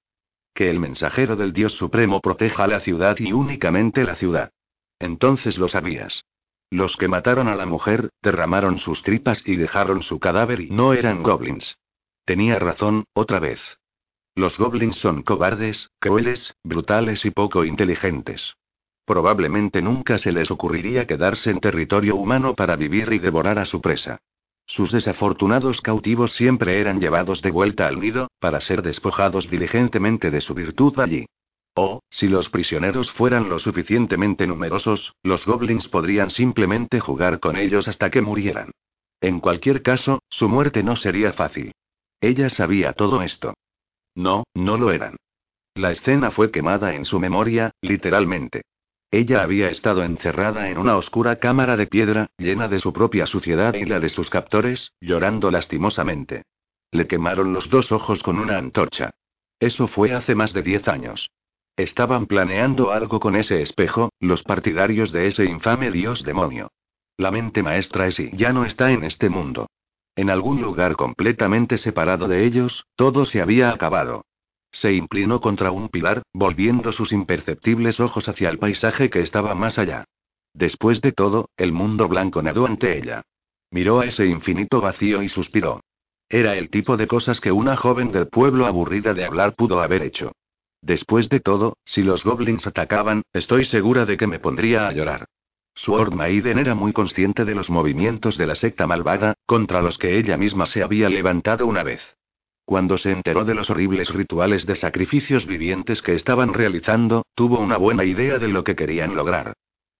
Que 0.53 0.69
el 0.69 0.79
mensajero 0.79 1.35
del 1.35 1.53
Dios 1.53 1.73
Supremo 1.73 2.21
proteja 2.21 2.67
la 2.67 2.81
ciudad 2.81 3.17
y 3.17 3.33
únicamente 3.33 4.03
la 4.03 4.15
ciudad. 4.15 4.51
Entonces 4.99 5.57
lo 5.57 5.67
sabías. 5.67 6.23
Los 6.71 6.95
que 6.95 7.09
mataron 7.09 7.49
a 7.49 7.55
la 7.55 7.65
mujer, 7.65 8.09
derramaron 8.23 8.79
sus 8.79 9.03
tripas 9.03 9.43
y 9.45 9.57
dejaron 9.57 10.03
su 10.03 10.19
cadáver 10.19 10.61
y 10.61 10.69
no 10.69 10.93
eran 10.93 11.21
goblins. 11.21 11.77
Tenía 12.23 12.59
razón, 12.59 13.03
otra 13.13 13.39
vez. 13.39 13.59
Los 14.35 14.57
goblins 14.57 14.95
son 14.95 15.21
cobardes, 15.21 15.91
crueles, 15.99 16.55
brutales 16.63 17.25
y 17.25 17.31
poco 17.31 17.65
inteligentes. 17.65 18.55
Probablemente 19.05 19.81
nunca 19.81 20.17
se 20.17 20.31
les 20.31 20.49
ocurriría 20.49 21.05
quedarse 21.05 21.49
en 21.49 21.59
territorio 21.59 22.15
humano 22.15 22.55
para 22.55 22.77
vivir 22.77 23.11
y 23.11 23.19
devorar 23.19 23.59
a 23.59 23.65
su 23.65 23.81
presa. 23.81 24.21
Sus 24.65 24.93
desafortunados 24.93 25.81
cautivos 25.81 26.31
siempre 26.31 26.79
eran 26.79 27.01
llevados 27.01 27.41
de 27.41 27.51
vuelta 27.51 27.87
al 27.87 27.99
nido, 27.99 28.29
para 28.39 28.61
ser 28.61 28.81
despojados 28.81 29.49
diligentemente 29.49 30.31
de 30.31 30.39
su 30.39 30.53
virtud 30.53 30.97
allí. 31.01 31.25
O, 31.75 32.01
si 32.09 32.27
los 32.27 32.49
prisioneros 32.49 33.11
fueran 33.11 33.47
lo 33.47 33.57
suficientemente 33.59 34.45
numerosos, 34.45 35.15
los 35.23 35.45
goblins 35.45 35.87
podrían 35.87 36.29
simplemente 36.29 36.99
jugar 36.99 37.39
con 37.39 37.55
ellos 37.55 37.87
hasta 37.87 38.09
que 38.09 38.21
murieran. 38.21 38.71
En 39.21 39.39
cualquier 39.39 39.81
caso, 39.81 40.21
su 40.29 40.49
muerte 40.49 40.83
no 40.83 40.95
sería 40.95 41.31
fácil. 41.31 41.73
Ella 42.19 42.49
sabía 42.49 42.93
todo 42.93 43.21
esto. 43.21 43.53
No, 44.15 44.43
no 44.53 44.77
lo 44.77 44.91
eran. 44.91 45.15
La 45.75 45.91
escena 45.91 46.31
fue 46.31 46.51
quemada 46.51 46.95
en 46.95 47.05
su 47.05 47.19
memoria, 47.19 47.71
literalmente. 47.81 48.63
Ella 49.09 49.43
había 49.43 49.69
estado 49.69 50.03
encerrada 50.03 50.69
en 50.69 50.77
una 50.77 50.97
oscura 50.97 51.37
cámara 51.37 51.77
de 51.77 51.87
piedra, 51.87 52.29
llena 52.37 52.67
de 52.67 52.79
su 52.79 52.91
propia 52.91 53.25
suciedad 53.25 53.73
y 53.73 53.85
la 53.85 53.99
de 53.99 54.09
sus 54.09 54.29
captores, 54.29 54.93
llorando 54.99 55.51
lastimosamente. 55.51 56.43
Le 56.91 57.07
quemaron 57.07 57.53
los 57.53 57.69
dos 57.69 57.91
ojos 57.91 58.23
con 58.23 58.39
una 58.39 58.57
antorcha. 58.57 59.11
Eso 59.59 59.87
fue 59.87 60.13
hace 60.13 60.35
más 60.35 60.53
de 60.53 60.63
diez 60.63 60.87
años. 60.87 61.29
Estaban 61.81 62.27
planeando 62.27 62.91
algo 62.91 63.19
con 63.19 63.35
ese 63.35 63.63
espejo, 63.63 64.11
los 64.19 64.43
partidarios 64.43 65.11
de 65.11 65.25
ese 65.25 65.45
infame 65.45 65.89
dios 65.89 66.23
demonio. 66.23 66.69
La 67.17 67.31
mente 67.31 67.63
maestra 67.63 68.05
es 68.05 68.19
y 68.19 68.29
ya 68.37 68.53
no 68.53 68.65
está 68.65 68.91
en 68.91 69.03
este 69.03 69.29
mundo. 69.29 69.65
En 70.15 70.29
algún 70.29 70.61
lugar 70.61 70.95
completamente 70.95 71.79
separado 71.79 72.27
de 72.27 72.45
ellos, 72.45 72.85
todo 72.95 73.25
se 73.25 73.41
había 73.41 73.71
acabado. 73.71 74.25
Se 74.71 74.93
inclinó 74.93 75.41
contra 75.41 75.71
un 75.71 75.89
pilar, 75.89 76.21
volviendo 76.33 76.91
sus 76.91 77.11
imperceptibles 77.11 77.99
ojos 77.99 78.29
hacia 78.29 78.49
el 78.49 78.59
paisaje 78.59 79.09
que 79.09 79.21
estaba 79.21 79.55
más 79.55 79.79
allá. 79.79 80.05
Después 80.53 81.01
de 81.01 81.13
todo, 81.13 81.49
el 81.57 81.71
mundo 81.71 82.07
blanco 82.07 82.43
nadó 82.43 82.67
ante 82.67 82.95
ella. 82.95 83.23
Miró 83.71 84.01
a 84.01 84.05
ese 84.05 84.27
infinito 84.27 84.81
vacío 84.81 85.23
y 85.23 85.29
suspiró. 85.29 85.81
Era 86.29 86.55
el 86.57 86.69
tipo 86.69 86.95
de 86.95 87.07
cosas 87.07 87.41
que 87.41 87.51
una 87.51 87.75
joven 87.75 88.11
del 88.11 88.27
pueblo 88.27 88.67
aburrida 88.67 89.15
de 89.15 89.25
hablar 89.25 89.55
pudo 89.55 89.81
haber 89.81 90.03
hecho. 90.03 90.33
Después 90.81 91.29
de 91.29 91.39
todo, 91.39 91.77
si 91.85 92.01
los 92.01 92.23
goblins 92.23 92.65
atacaban, 92.65 93.21
estoy 93.33 93.65
segura 93.65 94.05
de 94.05 94.17
que 94.17 94.27
me 94.27 94.39
pondría 94.39 94.87
a 94.87 94.91
llorar. 94.91 95.27
Sword 95.75 96.13
Maiden 96.13 96.59
era 96.59 96.75
muy 96.75 96.91
consciente 96.91 97.45
de 97.45 97.55
los 97.55 97.69
movimientos 97.69 98.37
de 98.37 98.47
la 98.47 98.55
secta 98.55 98.87
malvada, 98.87 99.35
contra 99.45 99.81
los 99.81 99.97
que 99.97 100.17
ella 100.17 100.37
misma 100.37 100.65
se 100.65 100.83
había 100.83 101.09
levantado 101.09 101.65
una 101.67 101.83
vez. 101.83 102.01
Cuando 102.65 102.97
se 102.97 103.11
enteró 103.11 103.45
de 103.45 103.53
los 103.53 103.69
horribles 103.69 104.09
rituales 104.09 104.65
de 104.65 104.75
sacrificios 104.75 105.45
vivientes 105.45 106.01
que 106.01 106.13
estaban 106.13 106.53
realizando, 106.53 107.25
tuvo 107.35 107.59
una 107.59 107.77
buena 107.77 108.03
idea 108.03 108.37
de 108.37 108.47
lo 108.47 108.63
que 108.63 108.75
querían 108.75 109.15
lograr. 109.15 109.53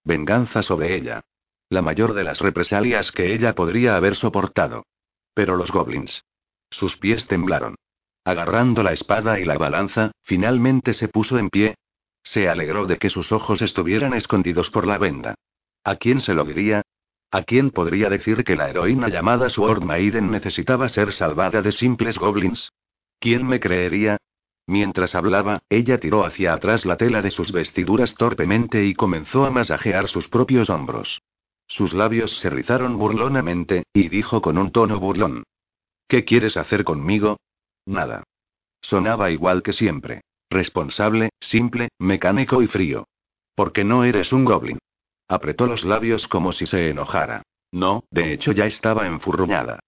Venganza 0.04 0.62
sobre 0.62 0.96
ella. 0.96 1.22
La 1.68 1.82
mayor 1.82 2.12
de 2.14 2.24
las 2.24 2.40
represalias 2.40 3.12
que 3.12 3.34
ella 3.34 3.54
podría 3.54 3.96
haber 3.96 4.14
soportado. 4.14 4.84
Pero 5.34 5.56
los 5.56 5.70
goblins. 5.70 6.24
Sus 6.70 6.96
pies 6.96 7.26
temblaron. 7.26 7.76
Agarrando 8.24 8.82
la 8.82 8.92
espada 8.92 9.40
y 9.40 9.44
la 9.44 9.58
balanza, 9.58 10.12
finalmente 10.22 10.94
se 10.94 11.08
puso 11.08 11.38
en 11.38 11.50
pie. 11.50 11.74
Se 12.22 12.48
alegró 12.48 12.86
de 12.86 12.98
que 12.98 13.10
sus 13.10 13.32
ojos 13.32 13.62
estuvieran 13.62 14.14
escondidos 14.14 14.70
por 14.70 14.86
la 14.86 14.98
venda. 14.98 15.34
¿A 15.84 15.96
quién 15.96 16.20
se 16.20 16.34
lo 16.34 16.44
diría? 16.44 16.82
¿A 17.32 17.42
quién 17.42 17.70
podría 17.70 18.08
decir 18.08 18.44
que 18.44 18.54
la 18.54 18.70
heroína 18.70 19.08
llamada 19.08 19.48
Sword 19.48 19.82
Maiden 19.82 20.30
necesitaba 20.30 20.88
ser 20.88 21.12
salvada 21.12 21.62
de 21.62 21.72
simples 21.72 22.18
goblins? 22.18 22.70
¿Quién 23.18 23.46
me 23.46 23.58
creería? 23.58 24.18
Mientras 24.66 25.14
hablaba, 25.14 25.62
ella 25.68 25.98
tiró 25.98 26.24
hacia 26.24 26.54
atrás 26.54 26.84
la 26.84 26.96
tela 26.96 27.22
de 27.22 27.30
sus 27.30 27.50
vestiduras 27.50 28.14
torpemente 28.14 28.84
y 28.84 28.94
comenzó 28.94 29.44
a 29.44 29.50
masajear 29.50 30.08
sus 30.08 30.28
propios 30.28 30.70
hombros. 30.70 31.20
Sus 31.66 31.94
labios 31.94 32.38
se 32.38 32.50
rizaron 32.50 32.98
burlonamente, 32.98 33.84
y 33.92 34.08
dijo 34.08 34.42
con 34.42 34.58
un 34.58 34.70
tono 34.70 35.00
burlón. 35.00 35.42
¿Qué 36.06 36.24
quieres 36.24 36.56
hacer 36.56 36.84
conmigo? 36.84 37.38
Nada. 37.86 38.24
Sonaba 38.80 39.30
igual 39.30 39.62
que 39.62 39.72
siempre. 39.72 40.22
Responsable, 40.50 41.30
simple, 41.40 41.88
mecánico 41.98 42.62
y 42.62 42.66
frío. 42.66 43.06
Porque 43.54 43.84
no 43.84 44.04
eres 44.04 44.32
un 44.32 44.44
goblin. 44.44 44.78
Apretó 45.28 45.66
los 45.66 45.84
labios 45.84 46.28
como 46.28 46.52
si 46.52 46.66
se 46.66 46.90
enojara. 46.90 47.42
No, 47.70 48.04
de 48.10 48.32
hecho 48.32 48.52
ya 48.52 48.66
estaba 48.66 49.06
enfurruñada. 49.06 49.80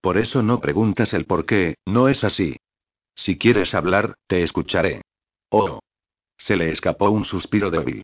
Por 0.00 0.18
eso 0.18 0.42
no 0.42 0.60
preguntas 0.60 1.12
el 1.12 1.26
por 1.26 1.44
qué, 1.46 1.76
no 1.86 2.08
es 2.08 2.24
así. 2.24 2.56
Si 3.14 3.38
quieres 3.38 3.74
hablar, 3.74 4.14
te 4.26 4.42
escucharé. 4.42 5.02
Oh. 5.50 5.80
Se 6.38 6.56
le 6.56 6.70
escapó 6.70 7.10
un 7.10 7.24
suspiro 7.24 7.70
débil. 7.70 8.02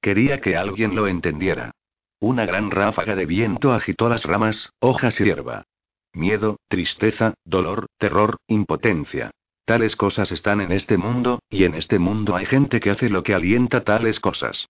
Quería 0.00 0.40
que 0.40 0.56
alguien 0.56 0.94
lo 0.94 1.06
entendiera. 1.06 1.72
Una 2.20 2.46
gran 2.46 2.70
ráfaga 2.70 3.16
de 3.16 3.26
viento 3.26 3.72
agitó 3.72 4.08
las 4.08 4.24
ramas, 4.24 4.72
hojas 4.80 5.20
y 5.20 5.24
hierba. 5.24 5.64
Miedo, 6.12 6.58
tristeza, 6.68 7.34
dolor, 7.44 7.86
terror, 7.98 8.36
impotencia. 8.48 9.30
Tales 9.64 9.94
cosas 9.94 10.32
están 10.32 10.60
en 10.60 10.72
este 10.72 10.96
mundo, 10.96 11.38
y 11.48 11.64
en 11.64 11.74
este 11.74 11.98
mundo 11.98 12.34
hay 12.34 12.46
gente 12.46 12.80
que 12.80 12.90
hace 12.90 13.08
lo 13.08 13.22
que 13.22 13.34
alienta 13.34 13.84
tales 13.84 14.18
cosas. 14.18 14.68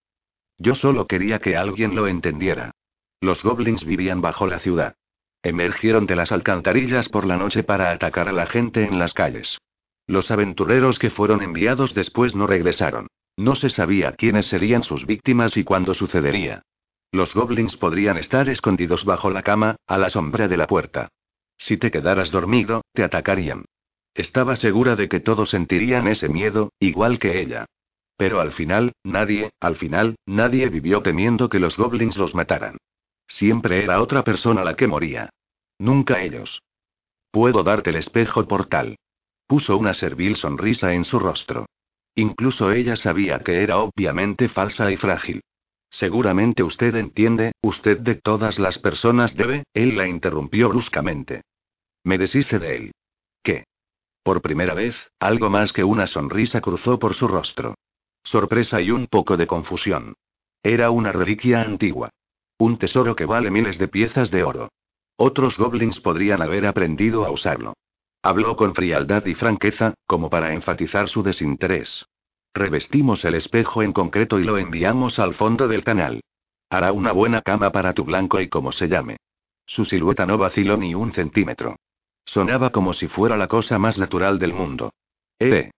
Yo 0.59 0.75
solo 0.75 1.07
quería 1.07 1.39
que 1.39 1.57
alguien 1.57 1.97
lo 1.97 2.07
entendiera. 2.07 2.73
Los 3.21 3.43
goblins 3.43 3.85
vivían 3.85 4.21
bajo 4.21 4.47
la 4.47 4.59
ciudad. 4.59 4.95
Emergieron 5.43 6.05
de 6.05 6.17
las 6.17 6.33
alcantarillas 6.33 7.09
por 7.09 7.25
la 7.25 7.39
noche 7.39 7.63
para 7.63 7.93
atacar 7.93 8.29
a 8.29 8.33
la 8.33 8.47
gente 8.47 8.85
en 8.85 8.99
las 8.99 9.15
calles. 9.15 9.59
Los 10.07 10.31
aventureros 10.31 10.99
que 10.99 11.09
fueron 11.09 11.41
enviados 11.43 11.95
después 11.95 12.35
no 12.35 12.47
regresaron. 12.47 13.07
No 13.39 13.55
se 13.55 13.71
sabía 13.71 14.13
quiénes 14.13 14.47
serían 14.47 14.83
sus 14.83 15.07
víctimas 15.07 15.57
y 15.57 15.65
cuándo 15.65 15.95
sucedería. 15.95 16.63
Los 17.11 17.35
goblins 17.35 17.79
podrían 17.79 18.19
estar 18.19 18.51
escondidos 18.51 19.07
bajo 19.07 19.31
la 19.31 19.43
cama, 19.43 19.77
a 19.87 19.97
la 19.97 20.11
sombra 20.11 20.47
de 20.47 20.59
la 20.59 20.67
puerta. 20.67 21.09
Si 21.61 21.77
te 21.77 21.91
quedaras 21.91 22.31
dormido, 22.31 22.83
te 22.95 23.05
atacarían. 23.05 23.67
Estaba 24.15 24.57
segura 24.57 24.97
de 24.97 25.09
que 25.09 25.21
todos 25.21 25.51
sentirían 25.51 26.09
ese 26.09 26.29
miedo, 26.29 26.73
igual 26.81 27.19
que 27.19 27.41
ella. 27.41 27.67
Pero 28.17 28.41
al 28.41 28.53
final, 28.53 28.93
nadie, 29.05 29.51
al 29.61 29.77
final, 29.77 30.17
nadie 30.27 30.69
vivió 30.69 31.03
temiendo 31.03 31.49
que 31.51 31.61
los 31.61 31.77
goblins 31.77 32.17
los 32.17 32.35
mataran. 32.35 32.79
Siempre 33.27 33.85
era 33.85 34.01
otra 34.01 34.25
persona 34.25 34.65
la 34.65 34.75
que 34.75 34.89
moría. 34.89 35.31
Nunca 35.79 36.23
ellos. 36.23 36.63
Puedo 37.31 37.63
darte 37.63 37.91
el 37.91 37.97
espejo 37.97 38.47
portal. 38.49 38.97
Puso 39.47 39.77
una 39.77 39.95
servil 39.95 40.37
sonrisa 40.37 40.95
en 40.95 41.05
su 41.05 41.19
rostro. 41.19 41.67
Incluso 42.15 42.73
ella 42.73 42.97
sabía 42.97 43.39
que 43.39 43.63
era 43.63 43.79
obviamente 43.79 44.49
falsa 44.49 44.91
y 44.91 44.97
frágil. 44.97 45.43
Seguramente 45.91 46.63
usted 46.63 46.95
entiende, 46.95 47.53
usted 47.63 47.99
de 47.99 48.15
todas 48.15 48.59
las 48.59 48.79
personas 48.79 49.37
debe, 49.37 49.65
él 49.75 49.97
la 49.97 50.09
interrumpió 50.09 50.69
bruscamente. 50.69 51.43
Me 52.05 52.19
deshice 52.19 52.59
de 52.59 52.77
él. 52.77 52.93
¿Qué? 53.43 53.65
Por 54.23 54.43
primera 54.43 54.75
vez, 54.75 55.11
algo 55.19 55.51
más 55.51 55.73
que 55.73 55.85
una 55.85 56.07
sonrisa 56.07 56.61
cruzó 56.61 56.99
por 56.99 57.15
su 57.15 57.29
rostro. 57.29 57.75
Sorpresa 58.23 58.81
y 58.81 58.91
un 58.91 59.07
poco 59.07 59.37
de 59.37 59.47
confusión. 59.47 60.15
Era 60.63 60.91
una 60.91 61.13
reliquia 61.13 61.63
antigua. 61.63 62.11
Un 62.59 62.79
tesoro 62.79 63.17
que 63.17 63.25
vale 63.25 63.51
miles 63.51 63.79
de 63.79 63.89
piezas 63.89 64.31
de 64.31 64.45
oro. 64.45 64.69
Otros 65.17 65.59
goblins 65.59 66.01
podrían 66.01 66.43
haber 66.43 66.67
aprendido 66.67 67.25
a 67.25 67.31
usarlo. 67.31 67.75
Habló 68.23 68.57
con 68.57 68.75
frialdad 68.75 69.25
y 69.25 69.35
franqueza, 69.35 69.95
como 70.07 70.29
para 70.29 70.53
enfatizar 70.53 71.09
su 71.09 71.23
desinterés. 71.23 72.07
Revestimos 72.53 73.25
el 73.25 73.35
espejo 73.35 73.83
en 73.83 73.93
concreto 73.93 74.39
y 74.39 74.45
lo 74.45 74.59
enviamos 74.59 75.19
al 75.19 75.35
fondo 75.35 75.69
del 75.69 75.85
canal. 75.85 76.21
Hará 76.69 76.93
una 76.93 77.13
buena 77.13 77.43
cama 77.43 77.71
para 77.73 77.95
tu 77.95 78.05
blanco 78.05 78.41
y 78.41 78.49
como 78.49 78.73
se 78.73 78.89
llame. 78.89 79.17
Su 79.67 79.85
silueta 79.85 80.27
no 80.27 80.37
vaciló 80.37 80.77
ni 80.77 80.95
un 80.95 81.13
centímetro. 81.13 81.77
Sonaba 82.31 82.71
como 82.71 82.93
si 82.93 83.09
fuera 83.09 83.37
la 83.37 83.49
cosa 83.49 83.77
más 83.81 83.99
natural 83.99 84.39
del 84.39 84.53
mundo. 84.53 84.93
Eh. 85.41 85.73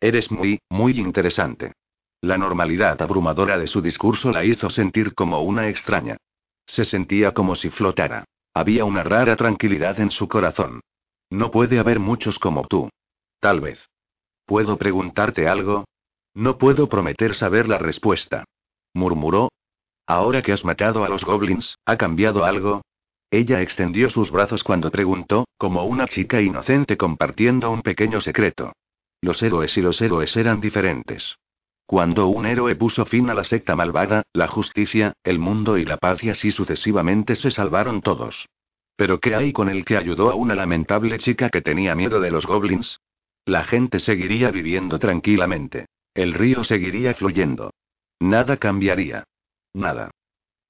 Eres 0.00 0.32
muy, 0.32 0.58
muy 0.68 0.98
interesante. 0.98 1.74
La 2.20 2.36
normalidad 2.36 3.00
abrumadora 3.00 3.56
de 3.56 3.68
su 3.68 3.80
discurso 3.80 4.32
la 4.32 4.44
hizo 4.44 4.68
sentir 4.68 5.14
como 5.14 5.42
una 5.42 5.68
extraña. 5.68 6.16
Se 6.66 6.84
sentía 6.84 7.30
como 7.34 7.54
si 7.54 7.70
flotara. 7.70 8.24
Había 8.52 8.84
una 8.84 9.04
rara 9.04 9.36
tranquilidad 9.36 10.00
en 10.00 10.10
su 10.10 10.26
corazón. 10.26 10.80
No 11.30 11.52
puede 11.52 11.78
haber 11.78 12.00
muchos 12.00 12.40
como 12.40 12.66
tú. 12.66 12.90
Tal 13.38 13.60
vez. 13.60 13.78
¿Puedo 14.44 14.78
preguntarte 14.78 15.46
algo? 15.46 15.84
No 16.34 16.58
puedo 16.58 16.88
prometer 16.88 17.36
saber 17.36 17.68
la 17.68 17.78
respuesta. 17.78 18.42
Murmuró. 18.92 19.50
Ahora 20.08 20.42
que 20.42 20.52
has 20.52 20.64
matado 20.64 21.04
a 21.04 21.08
los 21.08 21.24
goblins, 21.24 21.76
¿ha 21.86 21.96
cambiado 21.96 22.44
algo? 22.44 22.82
Ella 23.32 23.62
extendió 23.62 24.10
sus 24.10 24.30
brazos 24.30 24.62
cuando 24.62 24.90
preguntó, 24.90 25.46
como 25.56 25.86
una 25.86 26.06
chica 26.06 26.42
inocente 26.42 26.98
compartiendo 26.98 27.70
un 27.70 27.80
pequeño 27.80 28.20
secreto. 28.20 28.74
Los 29.22 29.42
héroes 29.42 29.74
y 29.78 29.80
los 29.80 30.02
héroes 30.02 30.36
eran 30.36 30.60
diferentes. 30.60 31.38
Cuando 31.86 32.26
un 32.26 32.44
héroe 32.44 32.76
puso 32.76 33.06
fin 33.06 33.30
a 33.30 33.34
la 33.34 33.44
secta 33.44 33.74
malvada, 33.74 34.24
la 34.34 34.48
justicia, 34.48 35.14
el 35.24 35.38
mundo 35.38 35.78
y 35.78 35.86
la 35.86 35.96
paz 35.96 36.22
y 36.22 36.28
así 36.28 36.52
sucesivamente 36.52 37.34
se 37.34 37.50
salvaron 37.50 38.02
todos. 38.02 38.50
Pero 38.96 39.18
¿qué 39.18 39.34
hay 39.34 39.54
con 39.54 39.70
el 39.70 39.86
que 39.86 39.96
ayudó 39.96 40.30
a 40.30 40.34
una 40.34 40.54
lamentable 40.54 41.18
chica 41.18 41.48
que 41.48 41.62
tenía 41.62 41.94
miedo 41.94 42.20
de 42.20 42.30
los 42.30 42.44
goblins? 42.44 43.00
La 43.46 43.64
gente 43.64 43.98
seguiría 43.98 44.50
viviendo 44.50 44.98
tranquilamente. 44.98 45.86
El 46.12 46.34
río 46.34 46.64
seguiría 46.64 47.14
fluyendo. 47.14 47.70
Nada 48.20 48.58
cambiaría. 48.58 49.24
Nada. 49.72 50.10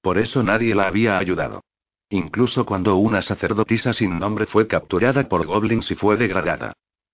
Por 0.01 0.17
eso 0.17 0.43
nadie 0.43 0.73
la 0.73 0.87
había 0.87 1.17
ayudado. 1.17 1.61
Incluso 2.13 2.63
cuando 2.63 2.95
una 2.97 3.23
sacerdotisa 3.23 3.91
sin 3.91 4.19
nombre 4.19 4.45
fue 4.45 4.67
capturada 4.67 5.27
por 5.27 5.47
goblins 5.47 5.89
y 5.89 5.95
fue 5.95 6.15
degradada. 6.15 6.73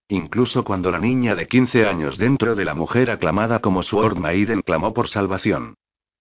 Incluso 0.09 0.65
cuando 0.65 0.91
la 0.91 0.99
niña 0.99 1.35
de 1.35 1.47
15 1.47 1.85
años 1.85 2.17
dentro 2.17 2.53
de 2.53 2.65
la 2.65 2.73
mujer 2.73 3.09
aclamada 3.09 3.59
como 3.59 3.81
Sword 3.81 4.17
Maiden 4.17 4.61
clamó 4.61 4.93
por 4.93 5.07
salvación. 5.07 5.75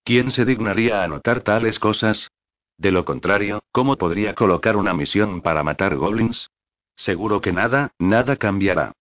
¿Quién 0.04 0.30
se 0.30 0.44
dignaría 0.44 1.02
a 1.02 1.08
notar 1.08 1.40
tales 1.40 1.80
cosas? 1.80 2.30
De 2.76 2.92
lo 2.92 3.04
contrario, 3.04 3.64
¿cómo 3.72 3.96
podría 3.96 4.36
colocar 4.36 4.76
una 4.76 4.94
misión 4.94 5.40
para 5.40 5.64
matar 5.64 5.96
goblins? 5.96 6.48
Seguro 6.94 7.40
que 7.40 7.52
nada, 7.52 7.90
nada 7.98 8.36
cambiará. 8.36 8.92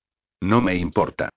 No 0.42 0.60
me 0.60 0.76
importa. 0.78 1.30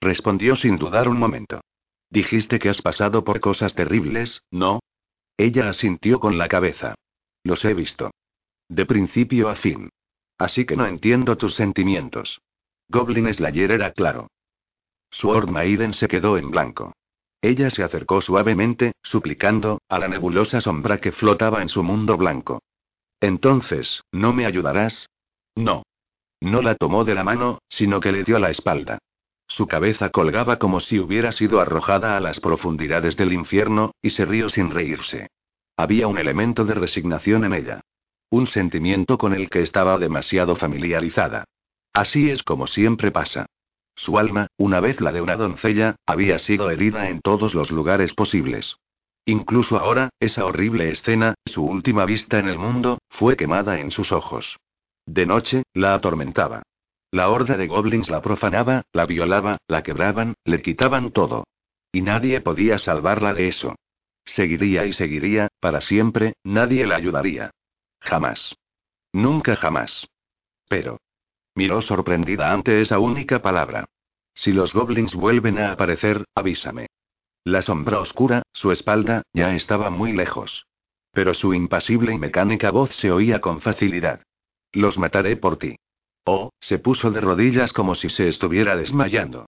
Respondió 0.00 0.54
sin 0.54 0.76
dudar 0.76 1.08
un 1.08 1.18
momento. 1.18 1.60
Dijiste 2.08 2.60
que 2.60 2.68
has 2.68 2.82
pasado 2.82 3.24
por 3.24 3.40
cosas 3.40 3.74
terribles, 3.74 4.44
¿no? 4.52 4.78
Ella 5.36 5.68
asintió 5.68 6.20
con 6.20 6.38
la 6.38 6.46
cabeza. 6.46 6.94
Los 7.42 7.64
he 7.64 7.74
visto. 7.74 8.10
De 8.68 8.86
principio 8.86 9.48
a 9.48 9.56
fin. 9.56 9.90
Así 10.38 10.64
que 10.64 10.76
no 10.76 10.86
entiendo 10.86 11.36
tus 11.36 11.54
sentimientos. 11.54 12.40
Goblin 12.88 13.32
Slayer 13.32 13.72
era 13.72 13.92
claro. 13.92 14.28
Sword 15.10 15.48
Maiden 15.48 15.92
se 15.92 16.08
quedó 16.08 16.38
en 16.38 16.50
blanco. 16.50 16.92
Ella 17.42 17.70
se 17.70 17.82
acercó 17.82 18.20
suavemente, 18.20 18.92
suplicando, 19.02 19.80
a 19.88 19.98
la 19.98 20.08
nebulosa 20.08 20.60
sombra 20.60 20.98
que 20.98 21.12
flotaba 21.12 21.62
en 21.62 21.68
su 21.68 21.82
mundo 21.82 22.16
blanco. 22.16 22.62
Entonces, 23.20 24.02
¿no 24.12 24.32
me 24.32 24.46
ayudarás? 24.46 25.08
No. 25.54 25.82
No 26.40 26.62
la 26.62 26.74
tomó 26.74 27.04
de 27.04 27.14
la 27.14 27.24
mano, 27.24 27.58
sino 27.68 28.00
que 28.00 28.12
le 28.12 28.24
dio 28.24 28.38
la 28.38 28.50
espalda. 28.50 28.98
Su 29.46 29.66
cabeza 29.66 30.10
colgaba 30.10 30.58
como 30.58 30.80
si 30.80 30.98
hubiera 30.98 31.32
sido 31.32 31.60
arrojada 31.60 32.16
a 32.16 32.20
las 32.20 32.40
profundidades 32.40 33.16
del 33.16 33.32
infierno, 33.32 33.92
y 34.00 34.10
se 34.10 34.24
rió 34.24 34.48
sin 34.48 34.70
reírse. 34.70 35.28
Había 35.80 36.08
un 36.08 36.18
elemento 36.18 36.66
de 36.66 36.74
resignación 36.74 37.42
en 37.46 37.54
ella. 37.54 37.80
Un 38.28 38.46
sentimiento 38.46 39.16
con 39.16 39.32
el 39.32 39.48
que 39.48 39.62
estaba 39.62 39.96
demasiado 39.96 40.54
familiarizada. 40.54 41.44
Así 41.94 42.28
es 42.28 42.42
como 42.42 42.66
siempre 42.66 43.10
pasa. 43.10 43.46
Su 43.94 44.18
alma, 44.18 44.48
una 44.58 44.80
vez 44.80 45.00
la 45.00 45.10
de 45.10 45.22
una 45.22 45.36
doncella, 45.36 45.96
había 46.04 46.38
sido 46.38 46.70
herida 46.70 47.08
en 47.08 47.22
todos 47.22 47.54
los 47.54 47.70
lugares 47.70 48.12
posibles. 48.12 48.76
Incluso 49.24 49.78
ahora, 49.78 50.10
esa 50.20 50.44
horrible 50.44 50.90
escena, 50.90 51.32
su 51.46 51.64
última 51.64 52.04
vista 52.04 52.38
en 52.38 52.48
el 52.48 52.58
mundo, 52.58 52.98
fue 53.08 53.38
quemada 53.38 53.80
en 53.80 53.90
sus 53.90 54.12
ojos. 54.12 54.58
De 55.06 55.24
noche, 55.24 55.62
la 55.72 55.94
atormentaba. 55.94 56.62
La 57.10 57.30
horda 57.30 57.56
de 57.56 57.68
goblins 57.68 58.10
la 58.10 58.20
profanaba, 58.20 58.82
la 58.92 59.06
violaba, 59.06 59.56
la 59.66 59.82
quebraban, 59.82 60.34
le 60.44 60.60
quitaban 60.60 61.10
todo. 61.10 61.44
Y 61.90 62.02
nadie 62.02 62.42
podía 62.42 62.76
salvarla 62.76 63.32
de 63.32 63.48
eso. 63.48 63.76
Seguiría 64.34 64.86
y 64.86 64.92
seguiría, 64.92 65.48
para 65.58 65.80
siempre, 65.80 66.34
nadie 66.44 66.86
la 66.86 66.94
ayudaría. 66.94 67.50
Jamás. 68.00 68.54
Nunca 69.12 69.56
jamás. 69.56 70.06
Pero. 70.68 70.98
Miró 71.56 71.82
sorprendida 71.82 72.52
ante 72.52 72.80
esa 72.80 73.00
única 73.00 73.42
palabra. 73.42 73.86
Si 74.32 74.52
los 74.52 74.72
goblins 74.72 75.16
vuelven 75.16 75.58
a 75.58 75.72
aparecer, 75.72 76.24
avísame. 76.36 76.86
La 77.42 77.60
sombra 77.60 77.98
oscura, 77.98 78.42
su 78.52 78.70
espalda, 78.70 79.22
ya 79.32 79.54
estaba 79.56 79.90
muy 79.90 80.12
lejos. 80.12 80.64
Pero 81.10 81.34
su 81.34 81.52
impasible 81.52 82.14
y 82.14 82.18
mecánica 82.18 82.70
voz 82.70 82.94
se 82.94 83.10
oía 83.10 83.40
con 83.40 83.60
facilidad. 83.60 84.22
Los 84.72 84.96
mataré 84.96 85.36
por 85.36 85.56
ti. 85.56 85.74
Oh, 86.24 86.50
se 86.60 86.78
puso 86.78 87.10
de 87.10 87.20
rodillas 87.20 87.72
como 87.72 87.96
si 87.96 88.08
se 88.10 88.28
estuviera 88.28 88.76
desmayando. 88.76 89.46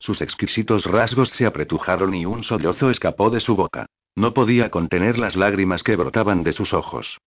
Sus 0.00 0.20
exquisitos 0.22 0.86
rasgos 0.86 1.30
se 1.30 1.46
apretujaron 1.46 2.14
y 2.14 2.26
un 2.26 2.42
sollozo 2.42 2.90
escapó 2.90 3.30
de 3.30 3.38
su 3.38 3.54
boca. 3.54 3.86
No 4.16 4.32
podía 4.32 4.70
contener 4.70 5.18
las 5.18 5.36
lágrimas 5.36 5.82
que 5.82 5.96
brotaban 5.96 6.42
de 6.42 6.52
sus 6.52 6.72
ojos. 6.72 7.18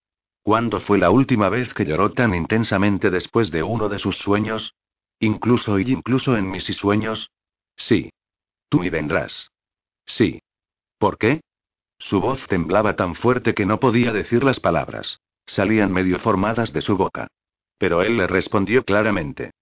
¿Cuándo 0.42 0.80
fue 0.80 0.98
la 0.98 1.10
última 1.10 1.48
vez 1.48 1.74
que 1.74 1.84
lloró 1.84 2.10
tan 2.10 2.34
intensamente 2.34 3.10
después 3.10 3.50
de 3.50 3.62
uno 3.62 3.88
de 3.88 3.98
sus 3.98 4.16
sueños? 4.16 4.74
Incluso 5.20 5.78
y 5.78 5.92
incluso 5.92 6.36
en 6.36 6.50
mis 6.50 6.64
sueños. 6.64 7.30
Sí. 7.76 8.10
Tú 8.68 8.84
y 8.84 8.90
vendrás. 8.90 9.50
Sí. 10.06 10.40
¿Por 10.98 11.18
qué? 11.18 11.42
Su 11.98 12.20
voz 12.20 12.46
temblaba 12.46 12.96
tan 12.96 13.14
fuerte 13.14 13.54
que 13.54 13.66
no 13.66 13.80
podía 13.80 14.12
decir 14.12 14.44
las 14.44 14.60
palabras. 14.60 15.20
Salían 15.46 15.92
medio 15.92 16.18
formadas 16.18 16.72
de 16.72 16.80
su 16.80 16.96
boca. 16.96 17.28
Pero 17.78 18.02
él 18.02 18.16
le 18.16 18.26
respondió 18.26 18.84
claramente. 18.84 19.52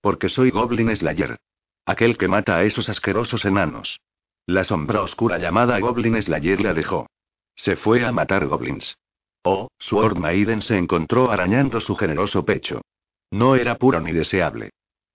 Porque 0.00 0.28
soy 0.28 0.50
Goblin 0.50 0.94
Slayer. 0.94 1.38
Aquel 1.86 2.16
que 2.16 2.28
mata 2.28 2.56
a 2.56 2.64
esos 2.64 2.88
asquerosos 2.88 3.44
enanos. 3.44 4.00
La 4.46 4.64
sombra 4.64 5.00
oscura 5.00 5.38
llamada 5.38 5.78
Goblin 5.80 6.20
Slayer 6.20 6.60
la 6.60 6.74
dejó. 6.74 7.06
Se 7.54 7.76
fue 7.76 8.04
a 8.04 8.12
matar 8.12 8.46
goblins. 8.46 8.98
Oh, 9.42 9.68
Sword 9.78 10.18
Maiden 10.18 10.60
se 10.60 10.76
encontró 10.76 11.30
arañando 11.30 11.80
su 11.80 11.94
generoso 11.94 12.44
pecho. 12.44 12.82
No 13.30 13.56
era 13.56 13.76
puro 13.76 14.00
ni 14.00 14.12
deseable. 14.12 14.70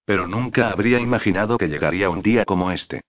Pero 0.05 0.27
nunca 0.27 0.71
habría 0.71 0.99
imaginado 0.99 1.57
que 1.57 1.67
llegaría 1.67 2.09
un 2.09 2.21
día 2.21 2.45
como 2.45 2.71
este. 2.71 3.01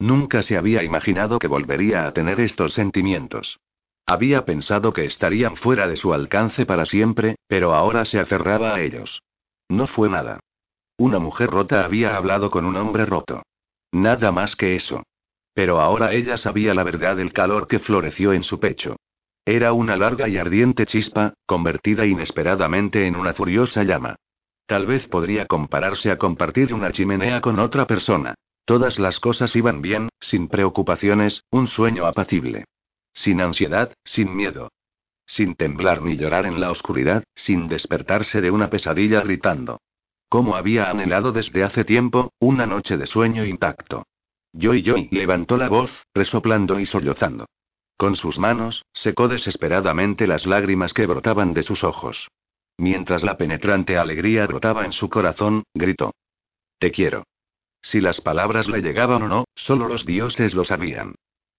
Nunca 0.00 0.42
se 0.42 0.56
había 0.56 0.82
imaginado 0.82 1.38
que 1.38 1.46
volvería 1.46 2.06
a 2.06 2.12
tener 2.12 2.40
estos 2.40 2.72
sentimientos. 2.72 3.58
Había 4.06 4.44
pensado 4.44 4.92
que 4.92 5.04
estarían 5.04 5.56
fuera 5.56 5.86
de 5.86 5.96
su 5.96 6.14
alcance 6.14 6.66
para 6.66 6.86
siempre, 6.86 7.36
pero 7.46 7.74
ahora 7.74 8.04
se 8.04 8.18
aferraba 8.18 8.74
a 8.74 8.80
ellos. 8.80 9.22
No 9.68 9.86
fue 9.86 10.08
nada. 10.08 10.40
Una 10.96 11.18
mujer 11.18 11.50
rota 11.50 11.84
había 11.84 12.16
hablado 12.16 12.50
con 12.50 12.64
un 12.64 12.76
hombre 12.76 13.06
roto. 13.06 13.42
Nada 13.92 14.32
más 14.32 14.56
que 14.56 14.76
eso. 14.76 15.02
Pero 15.58 15.80
ahora 15.80 16.12
ella 16.12 16.36
sabía 16.38 16.72
la 16.72 16.84
verdad 16.84 17.16
del 17.16 17.32
calor 17.32 17.66
que 17.66 17.80
floreció 17.80 18.32
en 18.32 18.44
su 18.44 18.60
pecho. 18.60 18.94
Era 19.44 19.72
una 19.72 19.96
larga 19.96 20.28
y 20.28 20.36
ardiente 20.36 20.86
chispa, 20.86 21.34
convertida 21.46 22.06
inesperadamente 22.06 23.08
en 23.08 23.16
una 23.16 23.34
furiosa 23.34 23.82
llama. 23.82 24.14
Tal 24.66 24.86
vez 24.86 25.08
podría 25.08 25.46
compararse 25.46 26.12
a 26.12 26.16
compartir 26.16 26.72
una 26.72 26.92
chimenea 26.92 27.40
con 27.40 27.58
otra 27.58 27.88
persona. 27.88 28.34
Todas 28.66 29.00
las 29.00 29.18
cosas 29.18 29.56
iban 29.56 29.82
bien, 29.82 30.10
sin 30.20 30.46
preocupaciones, 30.46 31.42
un 31.50 31.66
sueño 31.66 32.06
apacible. 32.06 32.66
Sin 33.12 33.40
ansiedad, 33.40 33.92
sin 34.04 34.36
miedo. 34.36 34.70
Sin 35.26 35.56
temblar 35.56 36.02
ni 36.02 36.16
llorar 36.16 36.46
en 36.46 36.60
la 36.60 36.70
oscuridad, 36.70 37.24
sin 37.34 37.66
despertarse 37.66 38.40
de 38.40 38.52
una 38.52 38.70
pesadilla 38.70 39.22
gritando. 39.22 39.80
Como 40.28 40.54
había 40.54 40.88
anhelado 40.88 41.32
desde 41.32 41.64
hace 41.64 41.84
tiempo, 41.84 42.30
una 42.38 42.64
noche 42.64 42.96
de 42.96 43.08
sueño 43.08 43.44
intacto. 43.44 44.04
Joy 44.52 44.82
Joy 44.82 45.08
levantó 45.10 45.56
la 45.56 45.68
voz, 45.68 46.06
resoplando 46.14 46.80
y 46.80 46.86
sollozando. 46.86 47.46
Con 47.96 48.16
sus 48.16 48.38
manos, 48.38 48.84
secó 48.92 49.28
desesperadamente 49.28 50.26
las 50.26 50.46
lágrimas 50.46 50.94
que 50.94 51.06
brotaban 51.06 51.52
de 51.52 51.62
sus 51.62 51.84
ojos. 51.84 52.28
Mientras 52.76 53.24
la 53.24 53.36
penetrante 53.36 53.98
alegría 53.98 54.46
brotaba 54.46 54.84
en 54.84 54.92
su 54.92 55.08
corazón, 55.08 55.64
gritó. 55.74 56.14
Te 56.78 56.92
quiero. 56.92 57.24
Si 57.82 58.00
las 58.00 58.20
palabras 58.20 58.68
le 58.68 58.82
llegaban 58.82 59.22
o 59.22 59.28
no, 59.28 59.44
solo 59.54 59.88
los 59.88 60.06
dioses 60.06 60.54
lo 60.54 60.64
sabían. 60.64 61.14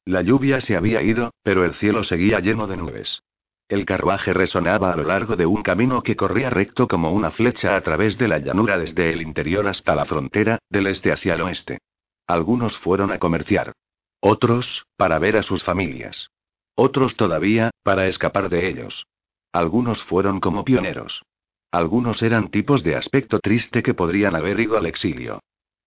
La 0.05 0.21
lluvia 0.21 0.61
se 0.61 0.75
había 0.75 1.01
ido, 1.01 1.31
pero 1.43 1.65
el 1.65 1.73
cielo 1.73 2.03
seguía 2.03 2.39
lleno 2.39 2.67
de 2.67 2.77
nubes. 2.77 3.21
El 3.67 3.85
carruaje 3.85 4.33
resonaba 4.33 4.91
a 4.91 4.95
lo 4.95 5.03
largo 5.03 5.35
de 5.35 5.45
un 5.45 5.61
camino 5.61 6.01
que 6.01 6.15
corría 6.15 6.49
recto 6.49 6.87
como 6.87 7.11
una 7.11 7.31
flecha 7.31 7.75
a 7.75 7.81
través 7.81 8.17
de 8.17 8.27
la 8.27 8.39
llanura 8.39 8.77
desde 8.77 9.11
el 9.11 9.21
interior 9.21 9.67
hasta 9.67 9.93
la 9.93 10.05
frontera, 10.05 10.57
del 10.69 10.87
este 10.87 11.11
hacia 11.11 11.35
el 11.35 11.41
oeste. 11.41 11.79
Algunos 12.29 12.77
fueron 12.77 13.11
a 13.11 13.17
comerciar. 13.17 13.73
Otros, 14.19 14.85
para 14.97 15.17
ver 15.17 15.35
a 15.35 15.41
sus 15.41 15.63
familias. 15.63 16.29
Otros 16.75 17.15
todavía, 17.15 17.71
para 17.81 18.05
escapar 18.05 18.49
de 18.49 18.69
ellos. 18.69 19.07
Algunos 19.51 20.03
fueron 20.03 20.39
como 20.39 20.63
pioneros. 20.63 21.23
Algunos 21.71 22.21
eran 22.21 22.51
tipos 22.51 22.83
de 22.83 22.95
aspecto 22.95 23.39
triste 23.39 23.81
que 23.81 23.95
podrían 23.95 24.35
haber 24.35 24.59
ido 24.59 24.77
al 24.77 24.85
exilio. 24.85 25.39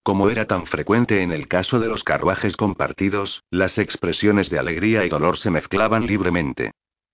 Como 0.02 0.30
era 0.30 0.48
tan 0.48 0.66
frecuente 0.66 1.22
en 1.22 1.30
el 1.30 1.46
caso 1.46 1.78
de 1.78 1.86
los 1.86 2.02
carruajes 2.02 2.56
compartidos, 2.56 3.44
las 3.48 3.78
expresiones 3.78 4.50
de 4.50 4.58
alegría 4.58 5.06
y 5.06 5.10
dolor 5.10 5.38
se 5.38 5.52
mezclaban 5.52 6.08
libremente. 6.08 6.72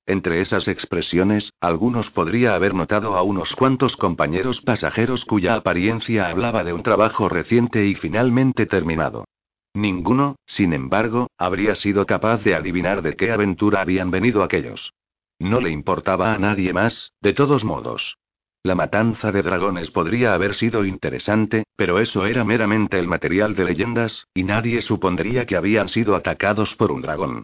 Entre 0.08 0.40
esas 0.40 0.68
expresiones, 0.68 1.52
algunos 1.60 2.10
podría 2.10 2.54
haber 2.54 2.72
notado 2.72 3.14
a 3.14 3.22
unos 3.22 3.54
cuantos 3.54 3.94
compañeros 3.94 4.62
pasajeros 4.62 5.26
cuya 5.26 5.54
apariencia 5.54 6.30
hablaba 6.30 6.64
de 6.64 6.72
un 6.72 6.82
trabajo 6.82 7.28
reciente 7.28 7.84
y 7.84 7.94
finalmente 7.94 8.64
terminado. 8.64 9.26
Ninguno, 9.74 10.36
sin 10.46 10.72
embargo, 10.72 11.26
habría 11.36 11.74
sido 11.74 12.06
capaz 12.06 12.42
de 12.42 12.54
adivinar 12.54 13.02
de 13.02 13.16
qué 13.16 13.30
aventura 13.30 13.82
habían 13.82 14.10
venido 14.10 14.42
aquellos. 14.42 14.94
No 15.38 15.60
le 15.60 15.68
importaba 15.68 16.32
a 16.32 16.38
nadie 16.38 16.72
más, 16.72 17.12
de 17.20 17.34
todos 17.34 17.62
modos. 17.62 18.16
La 18.62 18.74
matanza 18.74 19.30
de 19.30 19.42
dragones 19.42 19.90
podría 19.90 20.32
haber 20.32 20.54
sido 20.54 20.86
interesante, 20.86 21.64
pero 21.76 21.98
eso 21.98 22.24
era 22.24 22.44
meramente 22.44 22.98
el 22.98 23.08
material 23.08 23.54
de 23.54 23.64
leyendas, 23.64 24.26
y 24.32 24.44
nadie 24.44 24.80
supondría 24.80 25.44
que 25.44 25.56
habían 25.56 25.90
sido 25.90 26.16
atacados 26.16 26.74
por 26.76 26.92
un 26.92 27.02
dragón. 27.02 27.42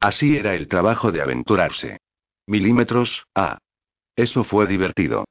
Así 0.00 0.38
era 0.38 0.54
el 0.54 0.66
trabajo 0.66 1.12
de 1.12 1.20
aventurarse. 1.20 1.98
Milímetros, 2.46 3.26
ah. 3.34 3.58
Eso 4.14 4.44
fue 4.44 4.66
divertido. 4.66 5.24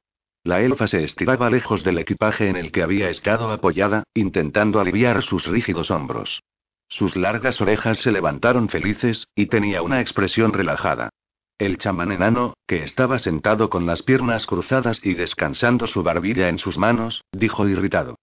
La 0.44 0.60
elfa 0.60 0.86
se 0.86 1.02
estiraba 1.02 1.50
lejos 1.50 1.82
del 1.82 1.98
equipaje 1.98 2.48
en 2.48 2.56
el 2.56 2.70
que 2.70 2.82
había 2.82 3.08
estado 3.08 3.50
apoyada, 3.50 4.04
intentando 4.14 4.78
aliviar 4.78 5.22
sus 5.22 5.46
rígidos 5.46 5.90
hombros. 5.90 6.42
Sus 6.88 7.16
largas 7.16 7.60
orejas 7.60 7.98
se 7.98 8.12
levantaron 8.12 8.68
felices, 8.68 9.26
y 9.34 9.46
tenía 9.46 9.82
una 9.82 10.00
expresión 10.00 10.52
relajada. 10.52 11.10
El 11.58 11.78
chamán 11.78 12.12
enano, 12.12 12.54
que 12.66 12.82
estaba 12.84 13.18
sentado 13.18 13.70
con 13.70 13.86
las 13.86 14.02
piernas 14.02 14.46
cruzadas 14.46 15.00
y 15.02 15.14
descansando 15.14 15.86
su 15.86 16.02
barbilla 16.02 16.48
en 16.48 16.58
sus 16.58 16.76
manos, 16.78 17.24
dijo 17.32 17.66
irritado. 17.66 18.16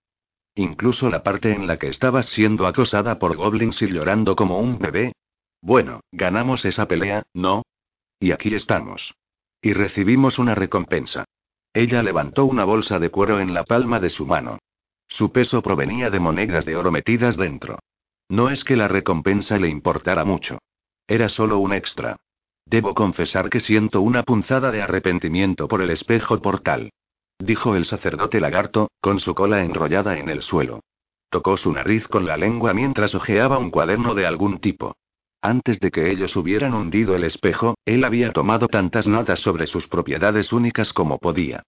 Incluso 0.55 1.09
la 1.09 1.23
parte 1.23 1.51
en 1.51 1.65
la 1.65 1.77
que 1.77 1.87
estabas 1.87 2.27
siendo 2.27 2.67
acosada 2.67 3.17
por 3.17 3.35
goblins 3.35 3.81
y 3.81 3.87
llorando 3.87 4.35
como 4.35 4.59
un 4.59 4.77
bebé. 4.77 5.13
Bueno, 5.61 6.01
ganamos 6.11 6.63
esa 6.63 6.87
pelea, 6.87 7.23
¿no? 7.33 7.63
Y 8.23 8.31
aquí 8.31 8.55
estamos. 8.55 9.13
Y 9.61 9.73
recibimos 9.73 10.39
una 10.39 10.55
recompensa. 10.55 11.25
Ella 11.73 12.01
levantó 12.01 12.45
una 12.45 12.63
bolsa 12.63 12.97
de 12.97 13.09
cuero 13.09 13.41
en 13.41 13.53
la 13.53 13.65
palma 13.65 13.99
de 13.99 14.09
su 14.09 14.25
mano. 14.25 14.59
Su 15.09 15.33
peso 15.33 15.61
provenía 15.61 16.09
de 16.09 16.21
monedas 16.21 16.63
de 16.63 16.77
oro 16.77 16.89
metidas 16.89 17.35
dentro. 17.35 17.79
No 18.29 18.49
es 18.49 18.63
que 18.63 18.77
la 18.77 18.87
recompensa 18.87 19.59
le 19.59 19.67
importara 19.67 20.23
mucho. 20.23 20.59
Era 21.05 21.27
solo 21.27 21.59
un 21.59 21.73
extra. 21.73 22.15
Debo 22.65 22.95
confesar 22.95 23.49
que 23.49 23.59
siento 23.59 23.99
una 23.99 24.23
punzada 24.23 24.71
de 24.71 24.81
arrepentimiento 24.81 25.67
por 25.67 25.81
el 25.81 25.89
espejo 25.89 26.41
portal. 26.41 26.91
Dijo 27.39 27.75
el 27.75 27.83
sacerdote 27.83 28.39
lagarto, 28.39 28.89
con 29.01 29.19
su 29.19 29.35
cola 29.35 29.65
enrollada 29.65 30.17
en 30.17 30.29
el 30.29 30.43
suelo. 30.43 30.79
Tocó 31.29 31.57
su 31.57 31.73
nariz 31.73 32.07
con 32.07 32.25
la 32.25 32.37
lengua 32.37 32.73
mientras 32.73 33.15
hojeaba 33.15 33.57
un 33.57 33.69
cuaderno 33.69 34.15
de 34.15 34.25
algún 34.25 34.59
tipo. 34.59 34.95
Antes 35.45 35.81
de 35.81 35.91
que 35.91 36.09
ellos 36.09 36.37
hubieran 36.37 36.73
hundido 36.73 37.15
el 37.15 37.25
espejo, 37.25 37.75
él 37.83 38.05
había 38.05 38.31
tomado 38.31 38.69
tantas 38.69 39.07
notas 39.07 39.41
sobre 39.41 39.67
sus 39.67 39.89
propiedades 39.89 40.53
únicas 40.53 40.93
como 40.93 41.19
podía. 41.19 41.63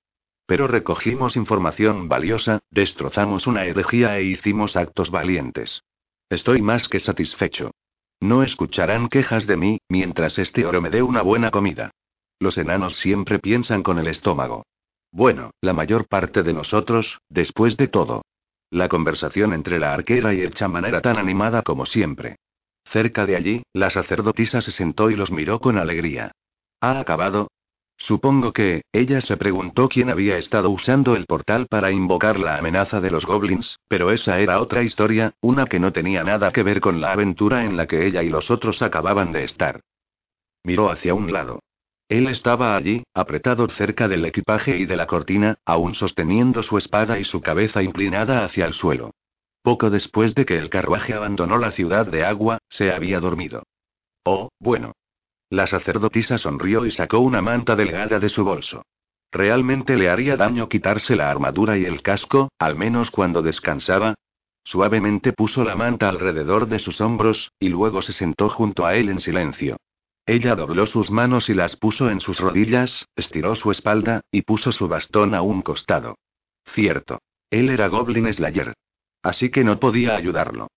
Pero 0.45 0.69
recogimos 0.69 1.35
información 1.35 2.08
valiosa, 2.08 2.59
destrozamos 2.69 3.47
una 3.47 3.65
herejía 3.65 4.17
e 4.17 4.24
hicimos 4.24 4.77
actos 4.77 5.11
valientes. 5.11 5.83
Estoy 6.29 6.61
más 6.61 6.88
que 6.88 7.01
satisfecho. 7.01 7.72
No 8.22 8.43
escucharán 8.43 9.09
quejas 9.09 9.45
de 9.45 9.58
mí, 9.58 9.79
mientras 9.90 10.40
este 10.40 10.65
oro 10.65 10.81
me 10.81 10.90
dé 10.90 11.01
una 11.03 11.22
buena 11.22 11.51
comida. 11.51 11.91
Los 12.40 12.58
enanos 12.58 12.95
siempre 12.95 13.40
piensan 13.40 13.83
con 13.83 13.99
el 13.99 14.08
estómago. 14.08 14.63
Bueno, 15.11 15.51
la 15.59 15.74
mayor 15.74 16.08
parte 16.08 16.43
de 16.43 16.53
nosotros, 16.53 17.19
después 17.27 17.75
de 17.75 17.90
todo. 17.90 18.22
La 18.69 18.88
conversación 18.88 19.51
entre 19.51 19.79
la 19.79 19.93
arquera 19.93 20.33
y 20.33 20.40
el 20.40 20.53
chamán 20.53 20.85
era 20.85 21.01
tan 21.01 21.17
animada 21.17 21.61
como 21.61 21.85
siempre. 21.85 22.38
Cerca 22.85 23.25
de 23.25 23.35
allí, 23.35 23.63
la 23.73 23.89
sacerdotisa 23.89 24.61
se 24.61 24.71
sentó 24.71 25.09
y 25.09 25.15
los 25.15 25.31
miró 25.31 25.59
con 25.59 25.77
alegría. 25.77 26.31
¿Ha 26.81 26.99
acabado? 26.99 27.49
Supongo 27.97 28.51
que, 28.51 28.83
ella 28.91 29.21
se 29.21 29.37
preguntó 29.37 29.87
quién 29.87 30.09
había 30.09 30.37
estado 30.37 30.69
usando 30.69 31.15
el 31.15 31.25
portal 31.25 31.67
para 31.67 31.91
invocar 31.91 32.39
la 32.39 32.57
amenaza 32.57 32.99
de 32.99 33.09
los 33.09 33.25
goblins, 33.25 33.79
pero 33.87 34.11
esa 34.11 34.39
era 34.39 34.59
otra 34.59 34.83
historia, 34.83 35.33
una 35.41 35.65
que 35.65 35.79
no 35.79 35.93
tenía 35.93 36.23
nada 36.23 36.51
que 36.51 36.63
ver 36.63 36.81
con 36.81 36.99
la 36.99 37.13
aventura 37.13 37.63
en 37.65 37.77
la 37.77 37.87
que 37.87 38.05
ella 38.05 38.21
y 38.21 38.29
los 38.29 38.51
otros 38.51 38.81
acababan 38.81 39.31
de 39.31 39.45
estar. 39.45 39.81
Miró 40.63 40.91
hacia 40.91 41.13
un 41.13 41.31
lado. 41.31 41.59
Él 42.09 42.27
estaba 42.27 42.75
allí, 42.75 43.03
apretado 43.13 43.67
cerca 43.69 44.07
del 44.07 44.25
equipaje 44.25 44.77
y 44.77 44.85
de 44.85 44.95
la 44.95 45.07
cortina, 45.07 45.57
aún 45.65 45.95
sosteniendo 45.95 46.61
su 46.63 46.77
espada 46.77 47.17
y 47.17 47.23
su 47.23 47.41
cabeza 47.41 47.81
inclinada 47.81 48.43
hacia 48.43 48.65
el 48.65 48.73
suelo. 48.73 49.11
Poco 49.65 49.89
después 49.89 50.35
de 50.35 50.45
que 50.45 50.59
el 50.59 50.69
carruaje 50.69 51.15
abandonó 51.15 51.57
la 51.57 51.71
ciudad 51.71 52.05
de 52.05 52.23
agua, 52.23 52.59
se 52.69 52.91
había 52.91 53.19
dormido. 53.19 53.63
Oh, 54.23 54.49
bueno. 54.59 54.91
La 55.49 55.65
sacerdotisa 55.65 56.37
sonrió 56.37 56.85
y 56.85 56.91
sacó 56.91 57.17
una 57.17 57.41
manta 57.41 57.75
delgada 57.75 58.19
de 58.19 58.29
su 58.29 58.43
bolso. 58.43 58.83
Realmente 59.31 59.95
le 59.95 60.11
haría 60.11 60.37
daño 60.37 60.69
quitarse 60.69 61.15
la 61.15 61.31
armadura 61.31 61.79
y 61.79 61.85
el 61.85 62.03
casco, 62.03 62.49
al 62.59 62.75
menos 62.75 63.09
cuando 63.09 63.41
descansaba. 63.41 64.13
Suavemente 64.63 65.33
puso 65.33 65.63
la 65.63 65.75
manta 65.75 66.09
alrededor 66.09 66.67
de 66.67 66.77
sus 66.77 67.01
hombros, 67.01 67.51
y 67.57 67.69
luego 67.69 68.03
se 68.03 68.13
sentó 68.13 68.49
junto 68.49 68.85
a 68.85 68.93
él 68.93 69.09
en 69.09 69.19
silencio. 69.19 69.77
Ella 70.27 70.53
dobló 70.53 70.85
sus 70.85 71.09
manos 71.09 71.49
y 71.49 71.55
las 71.55 71.75
puso 71.75 72.11
en 72.11 72.19
sus 72.19 72.39
rodillas, 72.39 73.07
estiró 73.15 73.55
su 73.55 73.71
espalda, 73.71 74.21
y 74.31 74.43
puso 74.43 74.71
su 74.71 74.87
bastón 74.87 75.33
a 75.33 75.41
un 75.41 75.63
costado. 75.63 76.19
Cierto. 76.67 77.17
Él 77.49 77.71
era 77.71 77.87
Goblin 77.87 78.31
Slayer. 78.31 78.75
Así 79.25 79.49
que 79.49 79.63
no 79.63 79.79
podía 79.79 80.15
ayudarlo. 80.15 80.67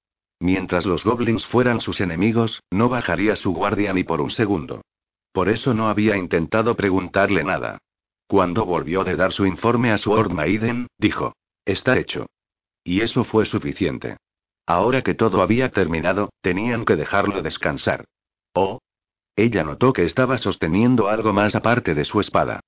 Mientras 0.40 0.86
los 0.86 1.04
goblins 1.04 1.44
fueran 1.44 1.82
sus 1.82 2.00
enemigos, 2.00 2.62
no 2.70 2.88
bajaría 2.88 3.36
su 3.36 3.52
guardia 3.52 3.92
ni 3.92 4.04
por 4.04 4.22
un 4.22 4.30
segundo. 4.30 4.80
Por 5.32 5.50
eso 5.50 5.74
no 5.74 5.88
había 5.88 6.16
intentado 6.16 6.74
preguntarle 6.74 7.44
nada. 7.44 7.76
Cuando 8.26 8.64
volvió 8.64 9.04
de 9.04 9.16
dar 9.16 9.34
su 9.34 9.44
informe 9.44 9.92
a 9.92 9.98
Sword 9.98 10.32
Maiden, 10.32 10.86
dijo: 10.96 11.34
Está 11.66 11.98
hecho. 11.98 12.24
Y 12.82 13.02
eso 13.02 13.22
fue 13.22 13.44
suficiente. 13.44 14.16
Ahora 14.64 15.02
que 15.02 15.12
todo 15.12 15.42
había 15.42 15.68
terminado, 15.68 16.30
tenían 16.40 16.86
que 16.86 16.96
dejarlo 16.96 17.42
descansar. 17.42 18.06
Oh. 18.54 18.78
Ella 19.36 19.62
notó 19.62 19.92
que 19.92 20.04
estaba 20.06 20.38
sosteniendo 20.38 21.08
algo 21.08 21.34
más 21.34 21.54
aparte 21.54 21.94
de 21.94 22.06
su 22.06 22.18
espada. 22.18 22.60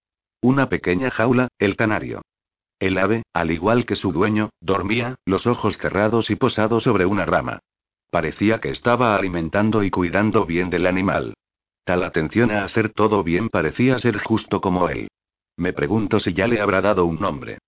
Una 0.43 0.69
pequeña 0.69 1.11
jaula, 1.11 1.49
el 1.59 1.75
canario. 1.75 2.21
El 2.81 2.97
ave, 2.97 3.25
al 3.35 3.51
igual 3.51 3.85
que 3.85 3.95
su 3.95 4.11
dueño, 4.11 4.49
dormía, 4.61 5.17
los 5.27 5.47
ojos 5.47 5.77
cerrados 5.77 6.31
y 6.31 6.37
posado 6.37 6.81
sobre 6.81 7.05
una 7.05 7.27
rama. 7.27 7.61
Parecía 8.11 8.59
que 8.59 8.71
estaba 8.71 9.15
alimentando 9.15 9.85
y 9.85 9.91
cuidando 9.91 10.47
bien 10.47 10.71
del 10.71 10.87
animal. 10.87 11.35
Tal 11.85 12.03
atención 12.03 12.51
a 12.51 12.65
hacer 12.65 12.89
todo 12.89 13.23
bien 13.23 13.51
parecía 13.51 13.99
ser 13.99 14.19
justo 14.19 14.63
como 14.63 14.89
él. 14.89 15.09
Me 15.59 15.75
pregunto 15.75 16.21
si 16.21 16.33
ya 16.33 16.47
le 16.47 16.61
habrá 16.61 16.81
dado 16.81 17.05
un 17.05 17.21
nombre. 17.21 17.59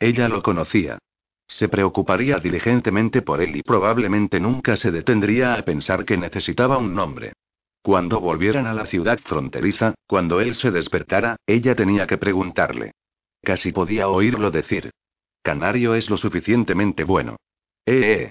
Ella 0.00 0.28
lo 0.28 0.42
conocía. 0.42 0.98
Se 1.46 1.68
preocuparía 1.68 2.38
diligentemente 2.38 3.20
por 3.20 3.42
él 3.42 3.54
y 3.54 3.62
probablemente 3.62 4.40
nunca 4.40 4.78
se 4.78 4.90
detendría 4.90 5.54
a 5.54 5.62
pensar 5.62 6.06
que 6.06 6.16
necesitaba 6.16 6.78
un 6.78 6.94
nombre. 6.94 7.34
Cuando 7.82 8.20
volvieran 8.20 8.66
a 8.66 8.72
la 8.72 8.86
ciudad 8.86 9.18
fronteriza, 9.18 9.94
cuando 10.06 10.40
él 10.40 10.54
se 10.54 10.70
despertara, 10.70 11.36
ella 11.46 11.74
tenía 11.74 12.06
que 12.06 12.16
preguntarle. 12.16 12.92
Casi 13.42 13.72
podía 13.72 14.08
oírlo 14.08 14.50
decir. 14.50 14.90
Canario 15.42 15.94
es 15.94 16.08
lo 16.08 16.16
suficientemente 16.16 17.04
bueno. 17.04 17.36
Eh, 17.84 18.12
eh. 18.12 18.30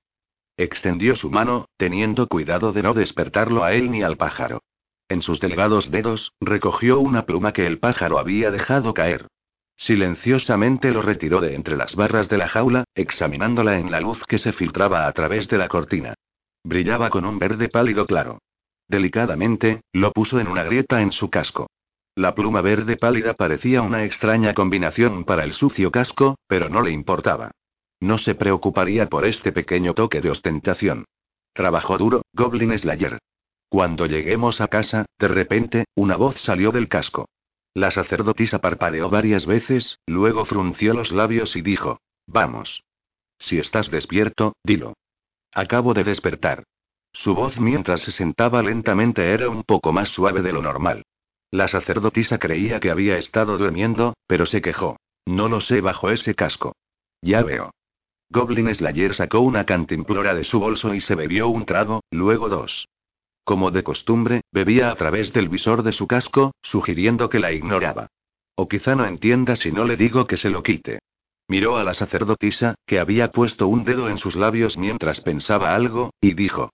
Extendió 0.57 1.15
su 1.15 1.29
mano, 1.29 1.65
teniendo 1.77 2.27
cuidado 2.27 2.71
de 2.71 2.83
no 2.83 2.93
despertarlo 2.93 3.63
a 3.63 3.73
él 3.73 3.91
ni 3.91 4.03
al 4.03 4.17
pájaro. 4.17 4.61
En 5.09 5.21
sus 5.21 5.41
delgados 5.41 5.91
dedos, 5.91 6.31
recogió 6.39 6.99
una 6.99 7.25
pluma 7.25 7.51
que 7.51 7.67
el 7.67 7.79
pájaro 7.79 8.17
había 8.17 8.51
dejado 8.51 8.93
caer. 8.93 9.27
Silenciosamente 9.75 10.91
lo 10.91 11.01
retiró 11.01 11.41
de 11.41 11.55
entre 11.55 11.75
las 11.75 11.95
barras 11.95 12.29
de 12.29 12.37
la 12.37 12.47
jaula, 12.47 12.85
examinándola 12.95 13.79
en 13.79 13.91
la 13.91 13.99
luz 13.99 14.23
que 14.25 14.37
se 14.37 14.53
filtraba 14.53 15.07
a 15.07 15.11
través 15.11 15.49
de 15.49 15.57
la 15.57 15.67
cortina. 15.67 16.13
Brillaba 16.63 17.09
con 17.09 17.25
un 17.25 17.39
verde 17.39 17.67
pálido 17.67 18.05
claro. 18.05 18.39
Delicadamente, 18.87 19.81
lo 19.91 20.11
puso 20.11 20.39
en 20.39 20.47
una 20.47 20.63
grieta 20.63 21.01
en 21.01 21.11
su 21.11 21.29
casco. 21.29 21.67
La 22.15 22.35
pluma 22.35 22.61
verde 22.61 22.97
pálida 22.97 23.33
parecía 23.33 23.81
una 23.81 24.03
extraña 24.03 24.53
combinación 24.53 25.23
para 25.23 25.43
el 25.43 25.53
sucio 25.53 25.91
casco, 25.91 26.35
pero 26.47 26.69
no 26.69 26.81
le 26.81 26.91
importaba. 26.91 27.51
No 28.01 28.17
se 28.17 28.35
preocuparía 28.35 29.07
por 29.07 29.25
este 29.25 29.51
pequeño 29.51 29.93
toque 29.93 30.21
de 30.21 30.29
ostentación. 30.29 31.05
Trabajó 31.53 31.97
duro, 31.97 32.23
Goblin 32.33 32.77
Slayer. 32.77 33.19
Cuando 33.69 34.05
lleguemos 34.05 34.59
a 34.59 34.67
casa, 34.67 35.05
de 35.17 35.27
repente, 35.29 35.85
una 35.95 36.17
voz 36.17 36.41
salió 36.41 36.71
del 36.71 36.89
casco. 36.89 37.29
La 37.73 37.91
sacerdotisa 37.91 38.59
parpadeó 38.59 39.09
varias 39.09 39.45
veces, 39.45 39.99
luego 40.05 40.43
frunció 40.43 40.93
los 40.93 41.11
labios 41.11 41.55
y 41.55 41.61
dijo, 41.61 42.01
Vamos. 42.27 42.83
Si 43.39 43.57
estás 43.57 43.89
despierto, 43.89 44.53
dilo. 44.63 44.93
Acabo 45.53 45.93
de 45.93 46.03
despertar. 46.03 46.63
Su 47.13 47.35
voz 47.35 47.59
mientras 47.59 48.01
se 48.01 48.11
sentaba 48.11 48.61
lentamente 48.61 49.33
era 49.33 49.49
un 49.49 49.63
poco 49.63 49.93
más 49.93 50.09
suave 50.09 50.41
de 50.41 50.51
lo 50.51 50.61
normal. 50.61 51.03
La 51.51 51.67
sacerdotisa 51.67 52.37
creía 52.37 52.79
que 52.79 52.91
había 52.91 53.17
estado 53.17 53.57
durmiendo, 53.57 54.13
pero 54.25 54.45
se 54.45 54.61
quejó. 54.61 54.97
No 55.25 55.49
lo 55.49 55.59
sé 55.59 55.81
bajo 55.81 56.09
ese 56.09 56.33
casco. 56.33 56.73
Ya 57.21 57.43
veo. 57.43 57.71
Goblin 58.29 58.73
Slayer 58.73 59.13
sacó 59.13 59.41
una 59.41 59.65
cantimplora 59.65 60.33
de 60.33 60.45
su 60.45 60.59
bolso 60.61 60.93
y 60.93 61.01
se 61.01 61.15
bebió 61.15 61.49
un 61.49 61.65
trago, 61.65 62.01
luego 62.09 62.47
dos. 62.47 62.87
Como 63.43 63.71
de 63.71 63.83
costumbre, 63.83 64.41
bebía 64.53 64.91
a 64.91 64.95
través 64.95 65.33
del 65.33 65.49
visor 65.49 65.83
de 65.83 65.91
su 65.91 66.07
casco, 66.07 66.53
sugiriendo 66.61 67.29
que 67.29 67.39
la 67.39 67.51
ignoraba. 67.51 68.07
O 68.55 68.69
quizá 68.69 68.95
no 68.95 69.05
entienda 69.05 69.57
si 69.57 69.73
no 69.73 69.83
le 69.83 69.97
digo 69.97 70.27
que 70.27 70.37
se 70.37 70.49
lo 70.49 70.63
quite. 70.63 70.99
Miró 71.49 71.75
a 71.75 71.83
la 71.83 71.93
sacerdotisa, 71.93 72.75
que 72.85 72.99
había 72.99 73.33
puesto 73.33 73.67
un 73.67 73.83
dedo 73.83 74.07
en 74.07 74.17
sus 74.17 74.37
labios 74.37 74.77
mientras 74.77 75.19
pensaba 75.19 75.75
algo, 75.75 76.11
y 76.21 76.33
dijo. 76.33 76.71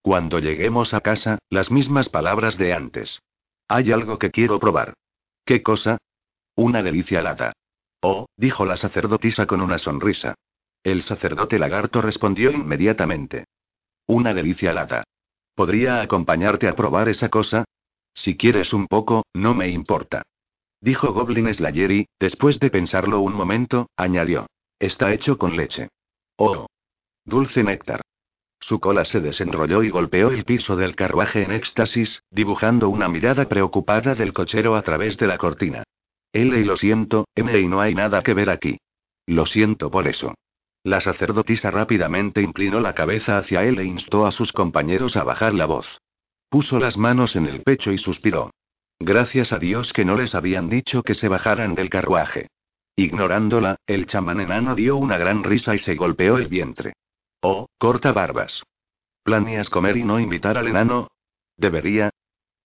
Cuando 0.00 0.38
lleguemos 0.38 0.94
a 0.94 1.02
casa, 1.02 1.38
las 1.50 1.70
mismas 1.70 2.08
palabras 2.08 2.56
de 2.56 2.72
antes. 2.72 3.20
Hay 3.68 3.92
algo 3.92 4.18
que 4.18 4.30
quiero 4.30 4.58
probar. 4.60 4.94
¿Qué 5.44 5.62
cosa? 5.62 5.98
Una 6.54 6.82
delicia 6.82 7.22
lata. 7.22 7.52
Oh, 8.00 8.26
dijo 8.36 8.64
la 8.64 8.76
sacerdotisa 8.76 9.46
con 9.46 9.60
una 9.60 9.78
sonrisa. 9.78 10.34
El 10.84 11.02
sacerdote 11.02 11.58
lagarto 11.58 12.00
respondió 12.00 12.50
inmediatamente. 12.50 13.46
Una 14.06 14.32
delicia 14.32 14.72
lata. 14.72 15.04
¿Podría 15.54 16.00
acompañarte 16.00 16.68
a 16.68 16.76
probar 16.76 17.08
esa 17.08 17.28
cosa? 17.28 17.64
Si 18.14 18.36
quieres 18.36 18.72
un 18.72 18.86
poco, 18.86 19.24
no 19.34 19.54
me 19.54 19.68
importa. 19.68 20.22
Dijo 20.80 21.12
Goblin 21.12 21.52
Slayer 21.52 21.90
y, 21.90 22.06
después 22.20 22.60
de 22.60 22.70
pensarlo 22.70 23.20
un 23.20 23.34
momento, 23.34 23.88
añadió. 23.96 24.46
Está 24.78 25.12
hecho 25.12 25.38
con 25.38 25.56
leche. 25.56 25.88
Oh. 26.36 26.66
Dulce 27.24 27.64
néctar. 27.64 28.02
Su 28.60 28.80
cola 28.80 29.04
se 29.04 29.20
desenrolló 29.20 29.82
y 29.82 29.90
golpeó 29.90 30.30
el 30.30 30.44
piso 30.44 30.76
del 30.76 30.96
carruaje 30.96 31.42
en 31.42 31.52
éxtasis, 31.52 32.22
dibujando 32.30 32.88
una 32.88 33.08
mirada 33.08 33.48
preocupada 33.48 34.14
del 34.14 34.32
cochero 34.32 34.76
a 34.76 34.82
través 34.82 35.18
de 35.18 35.26
la 35.26 35.38
cortina. 35.38 35.84
L 36.32 36.58
y 36.58 36.64
lo 36.64 36.76
siento, 36.76 37.26
M 37.34 37.58
y 37.58 37.68
no 37.68 37.80
hay 37.80 37.94
nada 37.94 38.22
que 38.22 38.34
ver 38.34 38.50
aquí. 38.50 38.78
Lo 39.26 39.46
siento 39.46 39.90
por 39.90 40.08
eso. 40.08 40.34
La 40.82 41.00
sacerdotisa 41.00 41.70
rápidamente 41.70 42.42
inclinó 42.42 42.80
la 42.80 42.94
cabeza 42.94 43.38
hacia 43.38 43.64
él 43.64 43.78
e 43.78 43.84
instó 43.84 44.26
a 44.26 44.30
sus 44.30 44.52
compañeros 44.52 45.16
a 45.16 45.24
bajar 45.24 45.52
la 45.52 45.66
voz. 45.66 45.98
Puso 46.48 46.78
las 46.78 46.96
manos 46.96 47.34
en 47.36 47.46
el 47.46 47.62
pecho 47.62 47.90
y 47.92 47.98
suspiró. 47.98 48.50
Gracias 48.98 49.52
a 49.52 49.58
Dios 49.58 49.92
que 49.92 50.04
no 50.04 50.16
les 50.16 50.34
habían 50.34 50.68
dicho 50.68 51.02
que 51.02 51.14
se 51.14 51.28
bajaran 51.28 51.74
del 51.74 51.90
carruaje. 51.90 52.48
Ignorándola, 52.94 53.76
el 53.86 54.06
chamán 54.06 54.40
enano 54.40 54.74
dio 54.74 54.96
una 54.96 55.18
gran 55.18 55.42
risa 55.42 55.74
y 55.74 55.78
se 55.78 55.96
golpeó 55.96 56.38
el 56.38 56.48
vientre. 56.48 56.94
Oh, 57.40 57.66
corta 57.78 58.12
barbas. 58.12 58.62
¿Planeas 59.22 59.68
comer 59.70 59.96
y 59.96 60.04
no 60.04 60.20
invitar 60.20 60.56
al 60.56 60.68
enano? 60.68 61.08
¿Debería? 61.56 62.10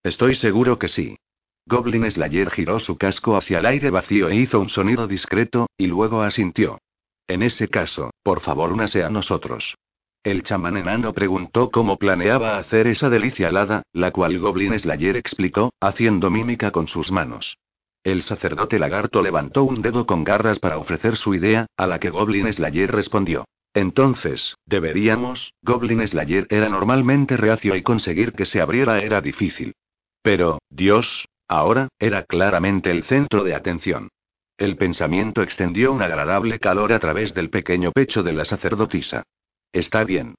Estoy 0.03 0.35
seguro 0.35 0.79
que 0.79 0.87
sí. 0.87 1.17
Goblin 1.65 2.09
Slayer 2.09 2.49
giró 2.49 2.79
su 2.79 2.97
casco 2.97 3.37
hacia 3.37 3.59
el 3.59 3.65
aire 3.65 3.89
vacío 3.89 4.29
e 4.29 4.35
hizo 4.35 4.59
un 4.59 4.69
sonido 4.69 5.07
discreto, 5.07 5.67
y 5.77 5.87
luego 5.87 6.21
asintió. 6.21 6.79
En 7.27 7.43
ese 7.43 7.67
caso, 7.67 8.11
por 8.23 8.41
favor 8.41 8.71
únase 8.71 9.03
a 9.03 9.09
nosotros. 9.09 9.75
El 10.23 10.43
chamán 10.43 10.77
enano 10.77 11.13
preguntó 11.13 11.71
cómo 11.71 11.97
planeaba 11.97 12.57
hacer 12.57 12.87
esa 12.87 13.09
delicia 13.09 13.47
alada, 13.47 13.83
la 13.93 14.11
cual 14.11 14.37
Goblin 14.37 14.77
Slayer 14.77 15.17
explicó, 15.17 15.71
haciendo 15.79 16.29
mímica 16.29 16.71
con 16.71 16.87
sus 16.87 17.11
manos. 17.11 17.57
El 18.03 18.21
sacerdote 18.23 18.79
lagarto 18.79 19.21
levantó 19.21 19.63
un 19.63 19.81
dedo 19.81 20.05
con 20.05 20.23
garras 20.23 20.59
para 20.59 20.77
ofrecer 20.77 21.17
su 21.17 21.33
idea, 21.33 21.67
a 21.77 21.87
la 21.87 21.99
que 21.99 22.09
Goblin 22.09 22.51
Slayer 22.51 22.91
respondió. 22.91 23.45
Entonces, 23.73 24.57
deberíamos, 24.65 25.53
Goblin 25.61 26.05
Slayer 26.05 26.45
era 26.49 26.67
normalmente 26.67 27.37
reacio 27.37 27.75
y 27.75 27.83
conseguir 27.83 28.33
que 28.33 28.45
se 28.45 28.59
abriera 28.59 28.99
era 28.99 29.21
difícil. 29.21 29.75
Pero, 30.21 30.59
Dios, 30.69 31.27
ahora, 31.47 31.87
era 31.97 32.23
claramente 32.23 32.91
el 32.91 33.03
centro 33.03 33.43
de 33.43 33.55
atención. 33.55 34.09
El 34.57 34.77
pensamiento 34.77 35.41
extendió 35.41 35.91
un 35.93 36.01
agradable 36.01 36.59
calor 36.59 36.93
a 36.93 36.99
través 36.99 37.33
del 37.33 37.49
pequeño 37.49 37.91
pecho 37.91 38.21
de 38.23 38.33
la 38.33 38.45
sacerdotisa. 38.45 39.23
Está 39.71 40.03
bien. 40.03 40.35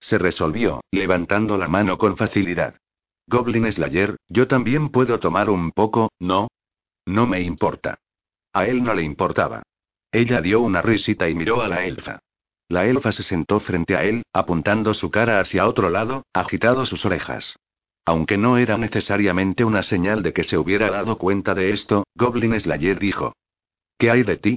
Se 0.00 0.16
resolvió, 0.16 0.80
levantando 0.92 1.58
la 1.58 1.68
mano 1.68 1.98
con 1.98 2.16
facilidad. 2.16 2.76
Goblin 3.26 3.70
Slayer, 3.70 4.16
yo 4.28 4.46
también 4.46 4.88
puedo 4.88 5.18
tomar 5.18 5.50
un 5.50 5.72
poco, 5.72 6.10
¿no? 6.18 6.48
No 7.04 7.26
me 7.26 7.42
importa. 7.42 7.98
A 8.52 8.66
él 8.66 8.82
no 8.82 8.94
le 8.94 9.02
importaba. 9.02 9.64
Ella 10.12 10.40
dio 10.40 10.60
una 10.60 10.80
risita 10.80 11.28
y 11.28 11.34
miró 11.34 11.60
a 11.60 11.68
la 11.68 11.84
elfa. 11.84 12.20
La 12.68 12.86
elfa 12.86 13.12
se 13.12 13.22
sentó 13.22 13.60
frente 13.60 13.96
a 13.96 14.04
él, 14.04 14.22
apuntando 14.32 14.92
su 14.92 15.10
cara 15.10 15.40
hacia 15.40 15.66
otro 15.66 15.88
lado, 15.88 16.26
agitado 16.34 16.84
sus 16.84 17.04
orejas. 17.06 17.56
Aunque 18.04 18.36
no 18.36 18.58
era 18.58 18.76
necesariamente 18.76 19.64
una 19.64 19.82
señal 19.82 20.22
de 20.22 20.32
que 20.32 20.44
se 20.44 20.58
hubiera 20.58 20.90
dado 20.90 21.18
cuenta 21.18 21.54
de 21.54 21.72
esto, 21.72 22.04
Goblin 22.14 22.58
Slayer 22.58 22.98
dijo. 22.98 23.34
¿Qué 23.98 24.10
hay 24.10 24.22
de 24.22 24.36
ti? 24.36 24.56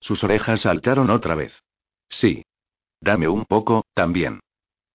Sus 0.00 0.22
orejas 0.24 0.60
saltaron 0.60 1.10
otra 1.10 1.34
vez. 1.34 1.62
Sí. 2.08 2.44
Dame 3.00 3.28
un 3.28 3.44
poco, 3.44 3.84
también. 3.94 4.40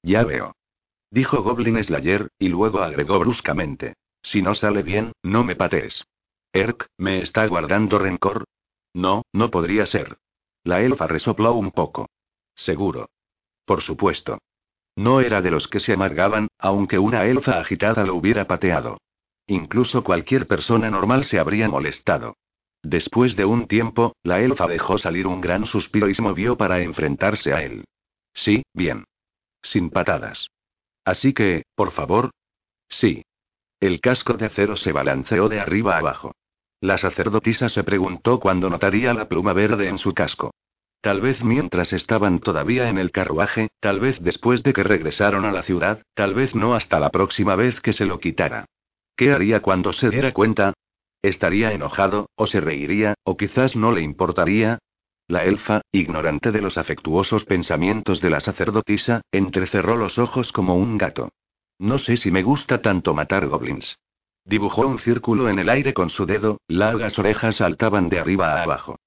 Ya 0.03 0.23
veo. 0.23 0.53
Dijo 1.11 1.41
Goblin 1.41 1.83
Slayer, 1.83 2.29
y 2.37 2.49
luego 2.49 2.79
agregó 2.81 3.19
bruscamente. 3.19 3.95
Si 4.21 4.41
no 4.41 4.53
sale 4.53 4.83
bien, 4.83 5.13
no 5.23 5.43
me 5.43 5.55
patees. 5.55 6.03
Erk, 6.53 6.87
¿me 6.97 7.21
está 7.21 7.45
guardando 7.47 7.99
rencor? 7.99 8.45
No, 8.93 9.23
no 9.33 9.49
podría 9.49 9.85
ser. 9.85 10.17
La 10.63 10.81
elfa 10.81 11.07
resopló 11.07 11.53
un 11.53 11.71
poco. 11.71 12.07
Seguro. 12.59 13.09
Por 13.63 13.81
supuesto. 13.81 14.39
No 14.97 15.21
era 15.21 15.41
de 15.41 15.49
los 15.49 15.69
que 15.69 15.79
se 15.79 15.93
amargaban, 15.93 16.49
aunque 16.57 16.99
una 16.99 17.25
elfa 17.25 17.57
agitada 17.57 18.03
lo 18.03 18.15
hubiera 18.15 18.47
pateado. 18.47 18.97
Incluso 19.47 20.03
cualquier 20.03 20.45
persona 20.45 20.89
normal 20.89 21.23
se 21.23 21.39
habría 21.39 21.69
molestado. 21.69 22.35
Después 22.83 23.37
de 23.37 23.45
un 23.45 23.67
tiempo, 23.67 24.13
la 24.23 24.41
elfa 24.41 24.67
dejó 24.67 24.97
salir 24.97 25.25
un 25.25 25.39
gran 25.39 25.65
suspiro 25.65 26.09
y 26.09 26.15
se 26.15 26.21
movió 26.21 26.57
para 26.57 26.81
enfrentarse 26.81 27.53
a 27.53 27.63
él. 27.63 27.85
Sí, 28.33 28.63
bien. 28.73 29.05
Sin 29.61 29.89
patadas. 29.89 30.47
Así 31.05 31.33
que, 31.33 31.63
por 31.75 31.91
favor. 31.91 32.31
Sí. 32.89 33.23
El 33.79 34.01
casco 34.01 34.33
de 34.33 34.47
acero 34.47 34.75
se 34.75 34.91
balanceó 34.91 35.47
de 35.47 35.61
arriba 35.61 35.97
abajo. 35.97 36.33
La 36.81 36.97
sacerdotisa 36.97 37.69
se 37.69 37.85
preguntó 37.85 38.41
cuándo 38.41 38.69
notaría 38.69 39.13
la 39.13 39.29
pluma 39.29 39.53
verde 39.53 39.87
en 39.87 39.97
su 39.97 40.13
casco. 40.13 40.51
Tal 41.01 41.21
vez 41.21 41.43
mientras 41.43 41.93
estaban 41.93 42.39
todavía 42.39 42.89
en 42.89 42.97
el 42.97 43.11
carruaje, 43.11 43.69
tal 43.79 44.01
vez 44.01 44.19
después 44.21 44.63
de 44.63 44.73
que 44.73 44.83
regresaron 44.83 45.45
a 45.45 45.51
la 45.51 45.63
ciudad, 45.63 46.03
tal 46.13 46.33
vez 46.33 46.55
no 46.55 46.75
hasta 46.75 46.99
la 46.99 47.09
próxima 47.09 47.55
vez 47.55 47.79
que 47.79 47.93
se 47.93 48.05
lo 48.05 48.19
quitara. 48.19 48.65
¿Qué 49.15 49.31
haría 49.31 49.61
cuando 49.61 49.93
se 49.93 50.09
diera 50.09 50.33
cuenta? 50.33 50.73
¿Estaría 51.21 51.71
enojado, 51.71 52.29
o 52.35 52.47
se 52.47 52.59
reiría, 52.59 53.13
o 53.23 53.37
quizás 53.37 53.75
no 53.75 53.93
le 53.93 54.01
importaría? 54.01 54.79
La 55.27 55.45
elfa, 55.45 55.81
ignorante 55.91 56.51
de 56.51 56.61
los 56.61 56.77
afectuosos 56.77 57.45
pensamientos 57.45 58.19
de 58.19 58.29
la 58.31 58.39
sacerdotisa, 58.39 59.21
entrecerró 59.31 59.95
los 59.95 60.17
ojos 60.17 60.51
como 60.51 60.75
un 60.75 60.97
gato. 60.97 61.29
No 61.77 61.97
sé 61.97 62.17
si 62.17 62.29
me 62.31 62.43
gusta 62.43 62.81
tanto 62.81 63.13
matar 63.13 63.47
goblins. 63.47 63.97
Dibujó 64.43 64.87
un 64.87 64.99
círculo 64.99 65.49
en 65.49 65.59
el 65.59 65.69
aire 65.69 65.93
con 65.93 66.09
su 66.09 66.25
dedo, 66.25 66.59
largas 66.67 67.19
orejas 67.19 67.57
saltaban 67.57 68.09
de 68.09 68.19
arriba 68.19 68.53
a 68.53 68.63
abajo. 68.63 68.97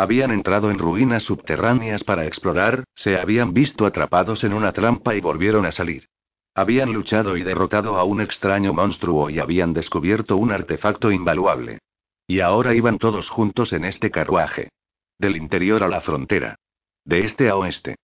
Habían 0.00 0.30
entrado 0.30 0.70
en 0.70 0.78
ruinas 0.78 1.24
subterráneas 1.24 2.04
para 2.04 2.24
explorar, 2.24 2.84
se 2.94 3.18
habían 3.18 3.52
visto 3.52 3.84
atrapados 3.84 4.44
en 4.44 4.54
una 4.54 4.72
trampa 4.72 5.14
y 5.14 5.20
volvieron 5.20 5.66
a 5.66 5.72
salir. 5.72 6.08
Habían 6.54 6.94
luchado 6.94 7.36
y 7.36 7.42
derrotado 7.42 7.98
a 7.98 8.04
un 8.04 8.22
extraño 8.22 8.72
monstruo 8.72 9.28
y 9.28 9.40
habían 9.40 9.74
descubierto 9.74 10.38
un 10.38 10.52
artefacto 10.52 11.12
invaluable. 11.12 11.80
Y 12.26 12.40
ahora 12.40 12.72
iban 12.74 12.96
todos 12.96 13.28
juntos 13.28 13.74
en 13.74 13.84
este 13.84 14.10
carruaje. 14.10 14.70
Del 15.18 15.36
interior 15.36 15.82
a 15.82 15.88
la 15.88 16.00
frontera. 16.00 16.56
De 17.04 17.18
este 17.26 17.50
a 17.50 17.56
oeste. 17.56 17.96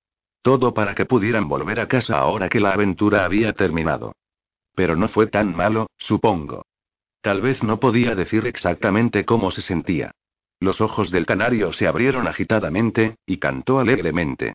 Todo 0.43 0.75
para 0.75 0.95
que 0.95 1.07
pudieran 1.07 1.49
volver 1.49 1.81
a 1.81 1.89
casa 1.89 2.19
ahora 2.19 2.51
que 2.51 2.61
la 2.61 2.73
aventura 2.73 3.25
había 3.25 3.55
terminado. 3.55 4.13
Pero 4.75 4.97
no 4.97 5.09
fue 5.09 5.29
tan 5.29 5.57
malo, 5.57 5.87
supongo. 5.97 6.67
Tal 7.23 7.41
vez 7.41 7.63
no 7.63 7.81
podía 7.81 8.15
decir 8.15 8.47
exactamente 8.47 9.25
cómo 9.25 9.51
se 9.51 9.63
sentía. 9.63 10.13
Los 10.61 10.81
ojos 10.81 11.11
del 11.11 11.27
canario 11.27 11.73
se 11.73 11.87
abrieron 11.87 12.27
agitadamente, 12.27 13.17
y 13.27 13.37
cantó 13.39 13.79
alegremente. 13.79 14.55